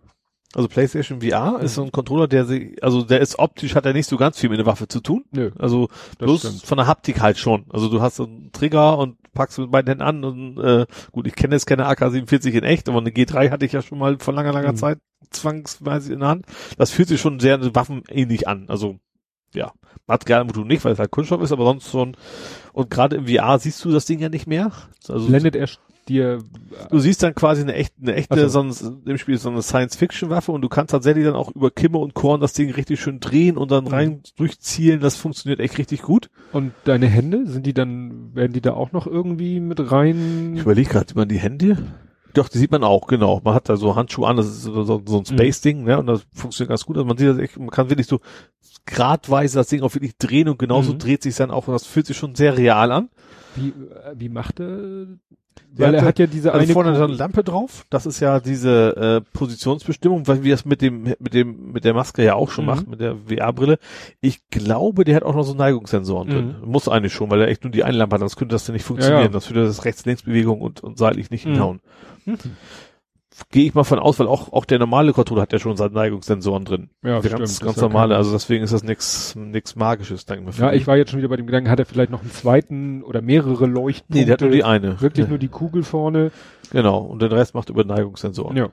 Also 0.53 0.69
PlayStation 0.69 1.21
VR 1.21 1.59
ist 1.61 1.75
so 1.75 1.83
ein 1.83 1.91
Controller, 1.91 2.27
der 2.27 2.45
sich, 2.45 2.81
also 2.83 3.03
der 3.03 3.19
ist 3.19 3.37
optisch, 3.37 3.75
hat 3.75 3.85
er 3.85 3.93
nicht 3.93 4.07
so 4.07 4.17
ganz 4.17 4.39
viel 4.39 4.49
mit 4.49 4.59
der 4.59 4.65
Waffe 4.65 4.87
zu 4.87 5.01
tun. 5.01 5.25
Nö. 5.31 5.51
Also 5.59 5.89
bloß 6.19 6.39
stimmt. 6.39 6.61
von 6.63 6.77
der 6.77 6.87
Haptik 6.87 7.21
halt 7.21 7.37
schon. 7.37 7.65
Also 7.69 7.89
du 7.89 8.01
hast 8.01 8.15
so 8.15 8.25
einen 8.25 8.51
Trigger 8.53 8.97
und 8.97 9.17
packst 9.37 9.59
mit 9.59 9.69
beiden 9.69 9.89
Händen 9.89 10.03
an 10.03 10.23
und 10.23 10.57
äh, 10.57 10.85
gut, 11.11 11.27
ich 11.27 11.35
kenne 11.35 11.55
jetzt 11.55 11.67
keine 11.67 11.85
AK-47 11.85 12.51
in 12.53 12.63
echt, 12.63 12.89
aber 12.89 12.97
eine 12.97 13.11
G3 13.11 13.51
hatte 13.51 13.65
ich 13.65 13.71
ja 13.71 13.83
schon 13.83 13.99
mal 13.99 14.17
vor 14.19 14.33
langer, 14.33 14.51
langer 14.51 14.71
mhm. 14.71 14.77
Zeit 14.77 14.99
zwangsweise 15.29 16.13
in 16.13 16.19
der 16.19 16.29
Hand. 16.29 16.45
Das 16.77 16.91
fühlt 16.91 17.07
sich 17.07 17.21
schon 17.21 17.39
sehr 17.39 17.59
waffenähnlich 17.75 18.47
an. 18.47 18.65
Also 18.67 18.97
ja, 19.53 19.71
Material 20.07 20.47
du 20.47 20.63
nicht, 20.63 20.83
weil 20.83 20.93
es 20.93 20.99
halt 20.99 21.11
Kunststoff 21.11 21.41
ist, 21.41 21.51
aber 21.51 21.65
sonst 21.65 21.91
so 21.91 22.03
ein, 22.03 22.17
und 22.73 22.89
gerade 22.89 23.17
im 23.17 23.27
VR 23.27 23.59
siehst 23.59 23.83
du 23.85 23.91
das 23.91 24.05
Ding 24.05 24.19
ja 24.19 24.29
nicht 24.29 24.47
mehr. 24.47 24.71
Also 25.07 25.27
Blendet 25.27 25.55
er 25.55 25.67
dir. 26.09 26.39
Du 26.89 26.99
siehst 26.99 27.23
dann 27.23 27.35
quasi 27.35 27.61
eine 27.61 27.73
echte, 27.73 27.95
eine 28.01 28.15
echte, 28.15 28.39
so. 28.41 28.47
sonst 28.47 28.81
im 29.05 29.17
Spiel 29.17 29.37
so 29.37 29.49
eine 29.49 29.61
Science-Fiction-Waffe 29.61 30.51
und 30.51 30.61
du 30.61 30.69
kannst 30.69 30.91
tatsächlich 30.91 31.25
dann 31.25 31.35
auch 31.35 31.51
über 31.55 31.71
Kimme 31.71 31.97
und 31.97 32.13
Korn 32.13 32.41
das 32.41 32.53
Ding 32.53 32.71
richtig 32.71 32.99
schön 32.99 33.19
drehen 33.19 33.57
und 33.57 33.71
dann 33.71 33.85
mhm. 33.85 33.89
rein 33.89 34.21
durchzielen. 34.35 34.99
Das 34.99 35.15
funktioniert 35.15 35.59
echt 35.59 35.77
richtig 35.77 36.01
gut. 36.01 36.29
Und 36.51 36.73
deine 36.83 37.07
Hände, 37.07 37.45
sind 37.47 37.65
die 37.65 37.73
dann, 37.73 38.35
werden 38.35 38.53
die 38.53 38.61
da 38.61 38.73
auch 38.73 38.91
noch 38.91 39.07
irgendwie 39.07 39.59
mit 39.59 39.91
rein? 39.91 40.53
Ich 40.55 40.61
überlege 40.61 40.89
gerade, 40.89 41.13
man 41.15 41.27
die 41.27 41.39
Hände? 41.39 41.77
Doch, 42.33 42.49
die 42.49 42.59
sieht 42.59 42.71
man 42.71 42.83
auch, 42.83 43.07
genau. 43.07 43.41
Man 43.43 43.55
hat 43.55 43.67
da 43.67 43.77
so 43.77 43.95
Handschuhe 43.95 44.27
an, 44.27 44.37
das 44.37 44.47
ist 44.47 44.63
so, 44.63 44.83
so, 44.83 45.01
so 45.05 45.17
ein 45.17 45.21
mhm. 45.21 45.25
Space-Ding, 45.25 45.83
ne? 45.83 45.97
Und 45.97 46.07
das 46.07 46.25
funktioniert 46.33 46.69
ganz 46.69 46.85
gut. 46.85 46.97
Also 46.97 47.07
man 47.07 47.17
sieht 47.17 47.29
das 47.29 47.37
echt, 47.39 47.57
man 47.57 47.69
kann 47.69 47.89
wirklich 47.89 48.07
so 48.07 48.19
gradweise 48.85 49.57
das 49.57 49.67
Ding 49.67 49.81
auch 49.81 49.93
wirklich 49.93 50.17
drehen 50.17 50.49
und 50.49 50.59
genauso 50.59 50.93
mhm. 50.93 50.99
dreht 50.99 51.23
sich 51.23 51.35
dann 51.35 51.51
auch 51.51 51.67
und 51.67 51.73
das 51.73 51.85
fühlt 51.85 52.07
sich 52.07 52.17
schon 52.17 52.35
sehr 52.35 52.57
real 52.57 52.91
an. 52.91 53.09
Wie, 53.55 53.69
äh, 53.69 54.13
wie 54.15 54.29
macht 54.29 54.59
er 54.59 55.07
weil 55.75 55.93
er 55.93 56.03
hat 56.03 56.19
ja 56.19 56.27
diese 56.27 56.53
also 56.53 56.63
eine 56.63 56.73
vorne 56.73 56.93
eine 56.95 57.13
Lampe 57.13 57.43
drauf. 57.43 57.85
Das 57.89 58.05
ist 58.05 58.19
ja 58.19 58.39
diese 58.39 58.95
äh, 58.95 59.37
Positionsbestimmung, 59.37 60.27
weil 60.27 60.43
wir 60.43 60.53
das 60.53 60.65
mit 60.65 60.81
dem 60.81 61.03
mit 61.03 61.33
dem 61.33 61.71
mit 61.71 61.83
der 61.83 61.93
Maske 61.93 62.23
ja 62.23 62.35
auch 62.35 62.49
schon 62.49 62.65
mhm. 62.65 62.71
macht, 62.71 62.87
mit 62.87 62.99
der 62.99 63.15
VR-Brille. 63.27 63.79
Ich 64.21 64.49
glaube, 64.49 65.03
der 65.03 65.15
hat 65.15 65.23
auch 65.23 65.35
noch 65.35 65.43
so 65.43 65.53
Neigungssensoren 65.53 66.27
mhm. 66.27 66.31
drin. 66.31 66.55
Muss 66.65 66.87
eigentlich 66.87 67.13
schon, 67.13 67.29
weil 67.29 67.41
er 67.41 67.47
echt 67.47 67.63
nur 67.63 67.71
die 67.71 67.83
eine 67.83 67.97
Lampe 67.97 68.15
hat. 68.15 68.19
Sonst 68.19 68.35
könnte 68.35 68.53
das 68.53 68.67
ja 68.67 68.73
nicht 68.73 68.85
funktionieren. 68.85 69.21
Ja, 69.21 69.27
ja. 69.27 69.31
Das 69.31 69.49
würde 69.49 69.65
das 69.65 69.85
Rechts-Links-Bewegung 69.85 70.61
und, 70.61 70.81
und 70.81 70.97
seitlich 70.97 71.29
nicht 71.29 71.45
mhm. 71.45 71.51
hinhauen. 71.51 71.79
Mhm 72.25 72.39
gehe 73.51 73.65
ich 73.65 73.73
mal 73.73 73.83
von 73.83 73.99
aus, 73.99 74.19
weil 74.19 74.27
auch, 74.27 74.51
auch 74.51 74.65
der 74.65 74.79
normale 74.79 75.13
Controller 75.13 75.43
hat 75.43 75.53
ja 75.53 75.59
schon 75.59 75.77
seine 75.77 75.93
Neigungssensoren 75.93 76.65
drin. 76.65 76.89
Ja, 77.03 77.19
der 77.19 77.29
stimmt. 77.29 77.39
Ganz, 77.39 77.59
ganz 77.59 77.77
normale, 77.77 78.15
also 78.15 78.31
deswegen 78.31 78.63
ist 78.63 78.73
das 78.73 78.83
nichts 78.83 79.35
nix 79.35 79.75
Magisches, 79.75 80.25
denke 80.25 80.49
ich 80.49 80.59
mal. 80.59 80.67
Ja, 80.67 80.73
ich 80.73 80.87
war 80.87 80.97
jetzt 80.97 81.11
schon 81.11 81.19
wieder 81.19 81.29
bei 81.29 81.37
dem 81.37 81.45
Gedanken, 81.45 81.69
hat 81.69 81.79
er 81.79 81.85
vielleicht 81.85 82.11
noch 82.11 82.21
einen 82.21 82.31
zweiten 82.31 83.03
oder 83.03 83.21
mehrere 83.21 83.65
Leuchtpunkte? 83.65 84.17
Nee, 84.17 84.25
der 84.25 84.33
hat 84.33 84.41
nur 84.41 84.49
die 84.49 84.63
eine. 84.63 84.99
Wirklich 85.01 85.25
ja. 85.25 85.29
nur 85.29 85.37
die 85.37 85.49
Kugel 85.49 85.83
vorne. 85.83 86.31
Genau, 86.71 86.99
und 86.99 87.21
den 87.21 87.31
Rest 87.31 87.53
macht 87.53 87.69
über 87.69 87.83
Neigungssensoren. 87.83 88.57
Ja. 88.57 88.69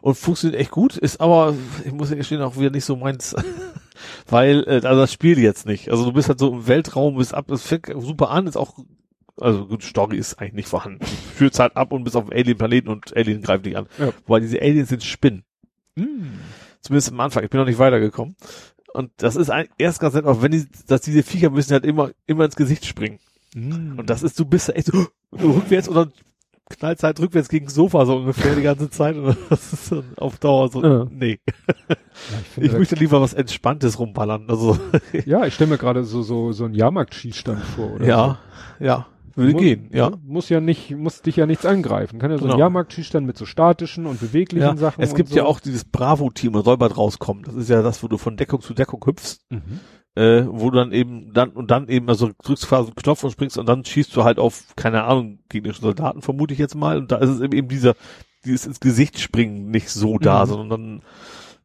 Und 0.00 0.16
funktioniert 0.16 0.60
echt 0.60 0.70
gut, 0.72 0.96
ist 0.96 1.20
aber, 1.20 1.54
ich 1.84 1.92
muss 1.92 2.10
ja 2.10 2.16
gestehen, 2.16 2.42
auch 2.42 2.56
wieder 2.56 2.70
nicht 2.70 2.84
so 2.84 2.96
meins, 2.96 3.34
weil, 4.28 4.64
äh, 4.66 4.86
also 4.86 5.00
das 5.00 5.12
Spiel 5.12 5.38
jetzt 5.38 5.66
nicht. 5.66 5.90
Also 5.90 6.04
du 6.04 6.12
bist 6.12 6.28
halt 6.28 6.38
so 6.38 6.52
im 6.52 6.66
Weltraum, 6.66 7.16
bist 7.16 7.34
ab, 7.34 7.50
es 7.50 7.62
fängt 7.62 7.92
super 7.98 8.30
an, 8.30 8.46
ist 8.46 8.56
auch 8.56 8.74
also 9.40 9.66
gut, 9.66 9.82
Story 9.82 10.18
ist 10.18 10.38
eigentlich 10.38 10.54
nicht 10.54 10.68
vorhanden. 10.68 11.04
Führt 11.04 11.58
halt 11.58 11.76
ab 11.76 11.92
und 11.92 12.04
bis 12.04 12.16
auf 12.16 12.30
Alien-Planeten 12.30 12.88
und 12.88 13.16
Alien 13.16 13.42
greift 13.42 13.66
dich 13.66 13.76
an. 13.76 13.86
Ja. 13.98 14.12
Weil 14.26 14.40
diese 14.40 14.60
Aliens 14.60 14.88
sind 14.88 15.02
Spinnen. 15.02 15.44
Mm. 15.96 16.38
Zumindest 16.80 17.12
am 17.12 17.20
Anfang. 17.20 17.44
Ich 17.44 17.50
bin 17.50 17.60
noch 17.60 17.66
nicht 17.66 17.78
weitergekommen. 17.78 18.36
Und 18.92 19.10
das 19.16 19.36
ist 19.36 19.50
ein, 19.50 19.68
erst 19.78 20.00
ganz 20.00 20.14
nett, 20.14 20.26
auch 20.26 20.42
wenn 20.42 20.52
die, 20.52 20.66
dass 20.86 21.00
diese 21.00 21.22
Viecher 21.22 21.50
müssen 21.50 21.72
halt 21.72 21.84
immer, 21.84 22.10
immer 22.26 22.44
ins 22.44 22.56
Gesicht 22.56 22.84
springen. 22.84 23.18
Mm. 23.54 23.98
Und 23.98 24.10
das 24.10 24.22
ist, 24.22 24.38
du 24.38 24.44
bist 24.44 24.68
echt 24.74 24.88
so, 24.88 25.06
rückwärts 25.32 25.88
dann 25.88 26.12
knallst 26.68 27.02
halt 27.02 27.20
rückwärts 27.20 27.48
gegen 27.48 27.66
das 27.66 27.74
Sofa 27.74 28.06
so 28.06 28.16
ungefähr 28.16 28.54
die 28.54 28.62
ganze 28.62 28.90
Zeit 28.90 29.16
und 29.16 29.36
das 29.50 29.72
ist 29.72 29.92
dann 29.92 30.04
auf 30.16 30.38
Dauer 30.38 30.70
so, 30.70 30.82
ja. 30.82 31.06
nee. 31.10 31.38
Ja, 31.88 31.96
ich, 32.56 32.62
ich 32.64 32.72
möchte 32.72 32.94
lieber 32.94 33.20
was 33.20 33.34
Entspanntes 33.34 33.98
rumballern, 33.98 34.48
also. 34.48 34.78
ja, 35.26 35.44
ich 35.44 35.54
stelle 35.54 35.70
mir 35.70 35.78
gerade 35.78 36.04
so, 36.04 36.22
so, 36.22 36.52
so 36.52 36.64
einen 36.64 36.74
Jahrmarkt-Schießstand 36.74 37.62
vor, 37.62 37.94
oder? 37.94 38.06
Ja, 38.06 38.38
so. 38.78 38.84
ja. 38.84 39.06
Würde 39.34 39.52
muss, 39.52 39.62
gehen, 39.62 39.90
ja. 39.92 40.12
Muss 40.24 40.48
ja 40.48 40.60
nicht, 40.60 40.90
muss 40.90 41.22
dich 41.22 41.36
ja 41.36 41.46
nichts 41.46 41.64
angreifen. 41.64 42.18
Kann 42.18 42.30
ja 42.30 42.38
so 42.38 42.44
genau. 42.44 42.54
ein 42.54 42.60
Jahrmarktschießstand 42.60 43.26
mit 43.26 43.36
so 43.36 43.46
statischen 43.46 44.06
und 44.06 44.20
beweglichen 44.20 44.66
ja, 44.66 44.76
Sachen. 44.76 45.02
Es 45.02 45.14
gibt 45.14 45.30
so. 45.30 45.36
ja 45.36 45.44
auch 45.44 45.60
dieses 45.60 45.84
Bravo-Team, 45.84 46.54
soll 46.62 46.76
bald 46.76 46.96
rauskommen. 46.96 47.42
Das 47.44 47.54
ist 47.54 47.70
ja 47.70 47.82
das, 47.82 48.02
wo 48.02 48.08
du 48.08 48.18
von 48.18 48.36
Deckung 48.36 48.60
zu 48.60 48.74
Deckung 48.74 49.04
hüpfst. 49.04 49.40
Mhm. 49.50 49.80
Äh, 50.14 50.44
wo 50.46 50.68
du 50.68 50.76
dann 50.76 50.92
eben 50.92 51.32
dann 51.32 51.52
und 51.52 51.70
dann 51.70 51.88
eben 51.88 52.06
also 52.10 52.32
drückst 52.44 52.68
quasi 52.68 52.88
einen 52.88 52.96
Knopf 52.96 53.24
und 53.24 53.30
springst 53.30 53.56
und 53.56 53.66
dann 53.66 53.82
schießt 53.82 54.14
du 54.14 54.24
halt 54.24 54.38
auf 54.38 54.64
keine 54.76 55.04
Ahnung 55.04 55.38
gegnerische 55.48 55.80
Soldaten 55.80 56.20
vermute 56.20 56.52
ich 56.52 56.60
jetzt 56.60 56.74
mal 56.74 56.98
und 56.98 57.10
da 57.10 57.16
ist 57.16 57.30
es 57.30 57.40
eben 57.40 57.66
dieser 57.66 57.94
dieses 58.44 58.66
ins 58.66 58.80
Gesicht 58.80 59.18
springen 59.18 59.70
nicht 59.70 59.88
so 59.88 60.18
da, 60.18 60.44
mhm. 60.44 60.48
sondern 60.48 60.68
dann 60.68 61.02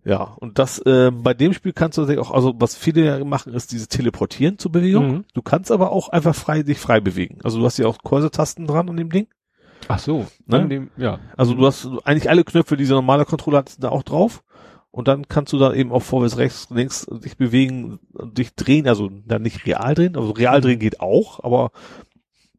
ja, 0.08 0.36
und 0.40 0.58
das 0.58 0.80
äh, 0.80 1.12
bei 1.12 1.34
dem 1.34 1.52
Spiel 1.52 1.74
kannst 1.74 1.98
du 1.98 2.22
auch, 2.22 2.32
also 2.32 2.56
was 2.58 2.78
viele 2.78 3.04
ja 3.04 3.26
machen, 3.26 3.54
ist 3.54 3.74
dieses 3.74 3.90
Teleportieren 3.90 4.58
zur 4.58 4.72
Bewegung. 4.72 5.12
Mhm. 5.12 5.26
Du 5.34 5.42
kannst 5.42 5.70
aber 5.70 5.92
auch 5.92 6.08
einfach 6.08 6.34
frei 6.34 6.64
dich 6.64 6.80
frei 6.80 7.02
bewegen. 7.02 7.40
Also 7.44 7.60
du 7.60 7.66
hast 7.66 7.78
ja 7.78 7.88
auch 7.88 7.98
Cursor-Tasten 8.02 8.68
dran 8.68 8.90
an 8.90 8.96
dem 8.96 9.10
Ding. 9.10 9.28
Ach 9.90 10.00
so, 10.00 10.26
ne? 10.46 10.66
Dem, 10.66 10.92
ja. 10.96 11.20
Also 11.36 11.56
du 11.56 11.66
hast 11.66 11.90
eigentlich 12.06 12.30
alle 12.30 12.46
Knöpfe, 12.46 12.78
die 12.78 12.84
dieser 12.84 12.96
normale 12.96 13.26
Controller 13.26 13.58
hat, 13.58 13.84
da 13.84 13.90
auch 13.90 14.04
drauf. 14.04 14.46
Und 14.92 15.10
dann 15.10 15.28
kannst 15.28 15.52
du 15.52 15.58
da 15.58 15.74
eben 15.74 15.92
auch 15.92 16.02
vorwärts, 16.02 16.38
rechts, 16.38 16.70
links 16.70 17.06
dich 17.12 17.36
bewegen, 17.36 18.00
dich 18.32 18.56
drehen, 18.56 18.88
also 18.88 19.10
dann 19.26 19.42
nicht 19.42 19.66
real 19.66 19.94
drehen, 19.94 20.16
also 20.16 20.32
real 20.32 20.62
drehen 20.62 20.80
geht 20.80 21.02
auch, 21.02 21.44
aber 21.44 21.72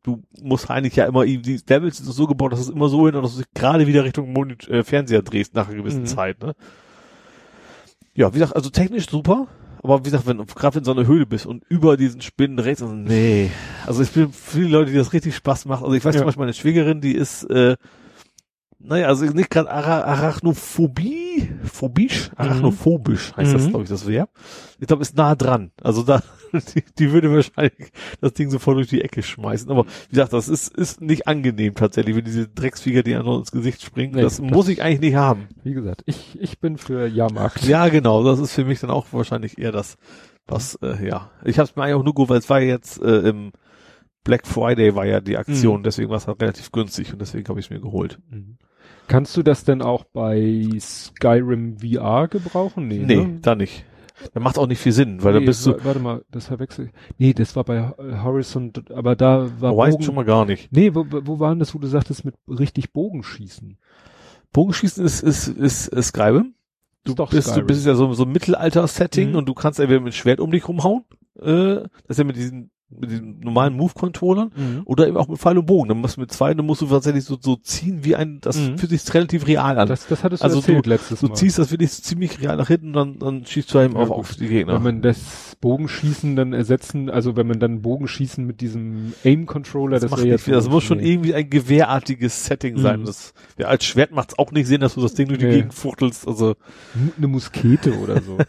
du 0.03 0.23
musst 0.43 0.71
eigentlich 0.71 0.97
ja 0.97 1.07
immer, 1.07 1.25
die 1.25 1.61
Levels 1.67 1.97
sind 1.97 2.13
so 2.13 2.27
gebaut, 2.27 2.53
dass 2.53 2.61
es 2.61 2.69
immer 2.69 2.91
so 2.91 3.07
hin 3.07 3.17
und 3.17 3.23
dass 3.23 3.33
du 3.33 3.39
dich 3.39 3.55
gerade 3.55 3.87
wieder 3.87 4.05
Richtung 4.05 4.35
Monitor, 4.35 4.75
äh, 4.75 4.85
Fernseher 4.85 5.23
drehst 5.23 5.55
nach 5.55 5.69
einer 5.69 5.79
gewissen 5.79 6.03
mhm. 6.03 6.07
Zeit, 6.07 6.43
ne? 6.43 6.55
Ja, 8.19 8.35
wie 8.35 8.41
gesagt, 8.41 8.57
also 8.57 8.69
technisch 8.69 9.09
super, 9.09 9.47
aber 9.81 10.01
wie 10.01 10.11
gesagt, 10.11 10.27
wenn 10.27 10.45
gerade 10.45 10.81
in 10.81 10.85
so 10.85 10.91
einer 10.91 11.07
Höhle 11.07 11.25
bist 11.25 11.47
und 11.47 11.63
über 11.69 11.97
diesen 11.97 12.21
Spinnen 12.21 12.59
rechts, 12.59 12.83
also 12.83 12.93
nee. 12.93 13.49
Also 13.87 14.03
ich 14.03 14.11
bin 14.11 14.33
viele 14.33 14.71
Leute, 14.71 14.91
die 14.91 14.97
das 14.97 15.13
richtig 15.13 15.37
Spaß 15.37 15.67
macht. 15.67 15.85
Also 15.85 15.95
ich 15.95 16.05
weiß 16.05 16.17
ja. 16.17 16.23
zum 16.23 16.27
Beispiel 16.27 16.41
meine 16.41 16.53
Schwägerin, 16.53 17.01
die 17.01 17.15
ist 17.15 17.45
äh, 17.45 17.77
naja, 18.81 19.09
also 19.09 19.25
nicht 19.25 19.51
gerade 19.51 19.71
Ara 19.71 20.03
Arachnophobie, 20.03 21.51
phobisch, 21.65 22.31
mhm. 22.31 22.35
arachnophobisch 22.37 23.37
heißt 23.37 23.51
mhm. 23.51 23.57
das, 23.57 23.69
glaube 23.69 23.83
ich, 23.83 23.91
das 23.91 24.07
Verb. 24.07 24.31
Ich 24.79 24.87
glaube, 24.87 25.03
ist 25.03 25.17
nah 25.17 25.35
dran. 25.35 25.73
Also 25.83 26.05
da, 26.05 26.23
die, 26.53 26.85
die, 26.97 27.13
würde 27.13 27.33
wahrscheinlich 27.33 27.91
das 28.21 28.35
Ding 28.35 28.51
sofort 28.51 28.77
durch 28.77 28.89
die 28.89 29.03
Ecke 29.03 29.25
schmeißen. 29.25 29.69
Aber 29.71 29.85
wie 29.85 30.11
gesagt, 30.11 30.33
das 30.33 30.49
ist, 30.49 30.69
ist 30.77 31.01
nicht 31.01 31.27
angenehm 31.27 31.75
tatsächlich, 31.75 32.15
wenn 32.15 32.25
diese 32.25 32.47
Drecksfieger 32.47 33.03
die 33.03 33.17
einfach 33.17 33.39
ins 33.39 33.51
Gesicht 33.51 33.83
springen. 33.83 34.15
Nee, 34.15 34.23
das, 34.23 34.37
das 34.37 34.49
muss 34.49 34.69
ich 34.69 34.81
eigentlich 34.81 35.01
nicht 35.01 35.17
haben. 35.17 35.49
Wie 35.65 35.75
gesagt, 35.75 36.05
ich, 36.07 36.39
ich 36.41 36.61
bin 36.61 36.79
für 36.79 37.09
Jahrmarkt. 37.09 37.65
Ja, 37.65 37.89
genau. 37.89 38.23
Das 38.23 38.39
ist 38.39 38.53
für 38.53 38.65
mich 38.65 38.79
dann 38.79 38.91
auch 38.91 39.07
wahrscheinlich 39.11 39.59
eher 39.59 39.73
das, 39.73 39.97
was, 40.47 40.77
äh, 40.83 41.05
ja. 41.05 41.33
Ich 41.45 41.59
habe 41.59 41.69
es 41.69 41.75
mir 41.75 41.83
eigentlich 41.83 41.97
auch 41.97 42.05
nur 42.05 42.15
gut, 42.15 42.29
weil 42.29 42.39
es 42.39 42.49
war 42.49 42.61
jetzt 42.61 43.03
äh, 43.03 43.29
im 43.29 43.51
Black 44.23 44.47
Friday 44.47 44.95
war 44.95 45.07
ja 45.07 45.21
die 45.21 45.37
Aktion, 45.37 45.81
mhm. 45.81 45.85
deswegen 45.85 46.11
war 46.11 46.19
es 46.19 46.29
halt 46.29 46.41
relativ 46.41 46.71
günstig 46.71 47.13
und 47.13 47.21
deswegen 47.21 47.49
habe 47.49 47.59
ich 47.59 47.67
es 47.67 47.71
mir 47.71 47.81
geholt. 47.81 48.21
Mhm. 48.31 48.59
Kannst 49.09 49.37
du 49.37 49.43
das 49.43 49.65
denn 49.65 49.83
auch 49.83 50.05
bei 50.05 50.69
Skyrim 50.79 51.79
VR 51.79 52.29
gebrauchen? 52.29 52.89
Nee, 52.89 52.99
nee 52.99 53.17
ne? 53.17 53.39
da 53.41 53.55
nicht. 53.55 53.85
Da 54.35 54.41
macht 54.41 54.59
auch 54.59 54.67
nicht 54.67 54.81
viel 54.81 54.93
Sinn, 54.93 55.23
weil 55.23 55.33
nee, 55.35 55.41
da 55.41 55.47
bist 55.47 55.67
du. 55.67 55.83
Warte 55.85 56.01
mal, 56.01 56.25
das 56.31 56.47
verwechsel 56.47 56.87
ich. 56.87 56.93
Nee, 57.19 57.33
das 57.33 57.57
war 57.57 57.65
bei 57.65 57.93
Horizon, 58.23 58.73
aber 58.95 59.17
da 59.17 59.49
war. 59.61 59.77
Weiß 59.77 59.95
Bogen, 59.95 60.05
schon 60.05 60.15
mal 60.15 60.25
gar 60.25 60.45
nicht. 60.45 60.71
Nee, 60.73 60.95
wo, 60.95 61.07
wo 61.09 61.39
waren 61.39 61.59
das, 61.59 61.75
wo 61.75 61.79
du 61.79 61.87
sagtest, 61.87 62.25
mit 62.25 62.35
richtig 62.49 62.93
Bogenschießen? 62.93 63.79
Bogenschießen 64.53 65.05
ist, 65.05 65.23
ist, 65.23 65.49
ist, 65.49 65.89
ist 65.89 66.09
Skyrim. 66.09 66.55
Du 67.05 67.13
ist 67.13 67.31
bist, 67.31 67.49
Skyrim. 67.49 67.61
du 67.61 67.67
bist 67.67 67.87
ja 67.87 67.95
so, 67.95 68.13
so 68.13 68.25
ein 68.25 68.33
Mittelalter-Setting 68.33 69.31
mhm. 69.31 69.37
und 69.37 69.49
du 69.49 69.55
kannst 69.55 69.79
entweder 69.79 70.01
mit 70.01 70.15
Schwert 70.15 70.41
um 70.41 70.51
dich 70.51 70.67
rumhauen, 70.69 71.05
äh, 71.41 71.77
das 71.77 71.91
ist 72.09 72.19
ja 72.19 72.25
mit 72.25 72.37
diesen 72.37 72.71
mit 72.91 73.11
den 73.11 73.41
normalen 73.41 73.77
Move-Controllern 73.77 74.51
mhm. 74.57 74.83
oder 74.87 75.07
eben 75.07 75.17
auch 75.17 75.29
mit 75.29 75.39
Pfeil 75.39 75.59
und 75.59 75.67
Bogen. 75.67 75.89
Dann 75.89 75.99
musst 75.99 76.17
du 76.17 76.23
mit 76.23 76.33
zwei, 76.33 76.55
dann 76.55 76.65
musst 76.65 76.81
du 76.81 76.87
tatsächlich 76.87 77.25
so, 77.25 77.37
so 77.39 77.57
ziehen 77.57 78.05
wie 78.05 78.17
ein, 78.17 78.41
das 78.41 78.57
mhm. 78.57 78.79
fühlt 78.79 78.91
sich 78.91 79.15
relativ 79.15 79.47
real 79.47 79.79
an. 79.79 79.89
Das, 79.89 80.07
das 80.07 80.25
hattest 80.25 80.43
du 80.43 80.45
also 80.45 80.59
erzählt 80.59 80.87
du, 80.87 80.91
letztes 80.91 81.21
Mal. 81.21 81.29
Du 81.29 81.35
ziehst 81.35 81.59
das 81.59 81.71
wirklich 81.71 81.91
ziemlich 81.91 82.41
real 82.41 82.57
nach 82.57 82.69
hinten 82.69 82.89
und 82.89 82.95
dann, 82.95 83.19
dann 83.19 83.47
schießt 83.47 83.75
du 83.75 83.79
einem 83.79 83.95
ja, 83.95 84.01
auf, 84.01 84.11
auf 84.11 84.35
die 84.37 84.49
Gegner. 84.49 84.75
Wenn 84.75 84.83
man 84.83 85.03
das 85.03 85.57
Bogenschießen 85.61 86.35
dann 86.35 86.55
ersetzen, 86.55 87.11
also 87.11 87.37
wenn 87.37 87.47
man 87.47 87.61
dann 87.61 87.83
Bogenschießen 87.83 88.45
mit 88.45 88.63
diesem 88.63 89.13
Aim-Controller, 89.23 90.01
das, 90.01 90.11
das 90.11 90.21
wäre 90.21 90.29
jetzt. 90.29 90.49
Das 90.49 90.69
muss 90.69 90.85
schon 90.85 91.01
irgendwie 91.01 91.35
ein 91.35 91.51
gewehrartiges 91.51 92.47
Setting 92.47 92.77
mhm. 92.77 92.81
sein. 92.81 93.05
Das, 93.05 93.35
ja, 93.59 93.67
als 93.67 93.85
Schwert 93.85 94.13
macht's 94.13 94.39
auch 94.39 94.51
nicht 94.51 94.67
Sinn, 94.67 94.81
dass 94.81 94.95
du 94.95 95.03
das 95.03 95.15
Ding 95.15 95.29
durch 95.29 95.41
die 95.41 95.47
nee. 95.47 95.57
Gegend 95.57 95.75
fuchtelst, 95.75 96.27
also. 96.27 96.55
Eine 97.17 97.29
Muskete 97.29 97.99
oder 97.99 98.23
so. 98.23 98.39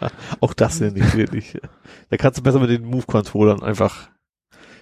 auch 0.40 0.54
das 0.54 0.80
ja 0.80 0.90
nicht 0.90 1.16
wirklich. 1.16 1.58
Da 2.10 2.16
kannst 2.16 2.38
du 2.38 2.42
besser 2.42 2.60
mit 2.60 2.70
den 2.70 2.84
Move-Controllern 2.84 3.62
einfach 3.62 4.08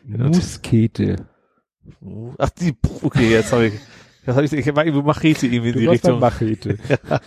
Muskete. 0.04 1.26
Ach, 2.38 2.50
die, 2.50 2.74
okay, 3.02 3.30
jetzt 3.30 3.52
habe 3.52 3.66
ich, 3.66 3.74
jetzt 4.26 4.36
habe 4.36 4.44
ich, 4.44 4.52
ich 4.52 4.76
war 4.76 4.84
irgendwie 4.84 5.06
Machete 5.06 5.46
irgendwie 5.46 5.68
in 5.68 5.74
du 5.74 5.80
die 5.80 5.86
Richtung. 5.86 6.20
Machete. 6.20 6.78
ja. 6.88 7.20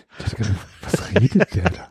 Was 0.81 1.15
redet 1.15 1.55
der 1.55 1.69
da? 1.69 1.89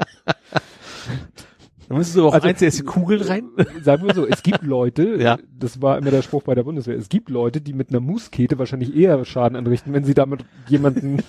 Da 1.89 1.95
müsstest 1.95 2.17
du 2.17 2.29
auch 2.29 2.33
also, 2.33 2.49
eins 2.49 2.59
die 2.59 2.83
Kugel 2.83 3.23
rein. 3.23 3.51
Sagen 3.83 4.07
wir 4.07 4.15
so, 4.15 4.27
es 4.27 4.43
gibt 4.43 4.63
Leute, 4.63 5.17
ja. 5.21 5.39
das 5.53 5.83
war 5.83 5.99
immer 5.99 6.11
der 6.11 6.23
Spruch 6.23 6.43
bei 6.43 6.55
der 6.55 6.63
Bundeswehr, 6.63 6.97
es 6.97 7.09
gibt 7.09 7.29
Leute, 7.29 7.61
die 7.61 7.75
mit 7.75 7.91
einer 7.91 8.01
Muskete 8.01 8.59
wahrscheinlich 8.59 8.97
eher 8.97 9.23
Schaden 9.25 9.57
anrichten, 9.57 9.93
wenn 9.93 10.05
sie 10.05 10.15
damit 10.15 10.45
jemanden 10.69 11.23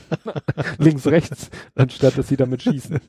links, 0.77 1.07
rechts, 1.07 1.49
anstatt 1.75 2.17
dass 2.17 2.29
sie 2.29 2.37
damit 2.37 2.63
schießen. 2.63 2.99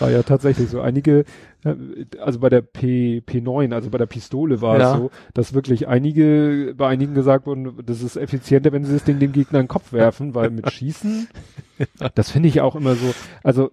War 0.00 0.10
ja 0.10 0.22
tatsächlich 0.22 0.68
so. 0.68 0.80
Einige, 0.80 1.24
äh, 1.64 1.74
also 2.20 2.40
bei 2.40 2.48
der 2.48 2.62
P, 2.62 3.22
P9, 3.26 3.72
also 3.72 3.90
bei 3.90 3.98
der 3.98 4.06
Pistole 4.06 4.60
war 4.60 4.78
ja. 4.78 4.92
es 4.92 4.98
so, 4.98 5.10
dass 5.32 5.54
wirklich 5.54 5.88
einige, 5.88 6.74
bei 6.76 6.88
einigen 6.88 7.14
gesagt 7.14 7.46
wurden, 7.46 7.78
das 7.84 8.02
ist 8.02 8.16
effizienter, 8.16 8.72
wenn 8.72 8.84
sie 8.84 8.92
das 8.92 9.04
Ding 9.04 9.18
dem 9.18 9.32
Gegner 9.32 9.60
in 9.60 9.64
den 9.64 9.68
Kopf 9.68 9.92
werfen, 9.92 10.34
weil 10.34 10.50
mit 10.50 10.70
Schießen, 10.70 11.28
das 12.14 12.30
finde 12.30 12.48
ich 12.48 12.60
auch 12.60 12.76
immer 12.76 12.94
so, 12.94 13.14
also 13.42 13.70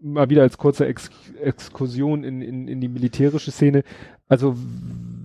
mal 0.00 0.30
wieder 0.30 0.42
als 0.42 0.56
kurze 0.56 0.86
Ex 0.86 1.10
Exkursion 1.42 2.24
in, 2.24 2.40
in, 2.40 2.66
in 2.68 2.80
die 2.80 2.88
militärische 2.88 3.50
Szene. 3.50 3.82
Also 4.28 4.56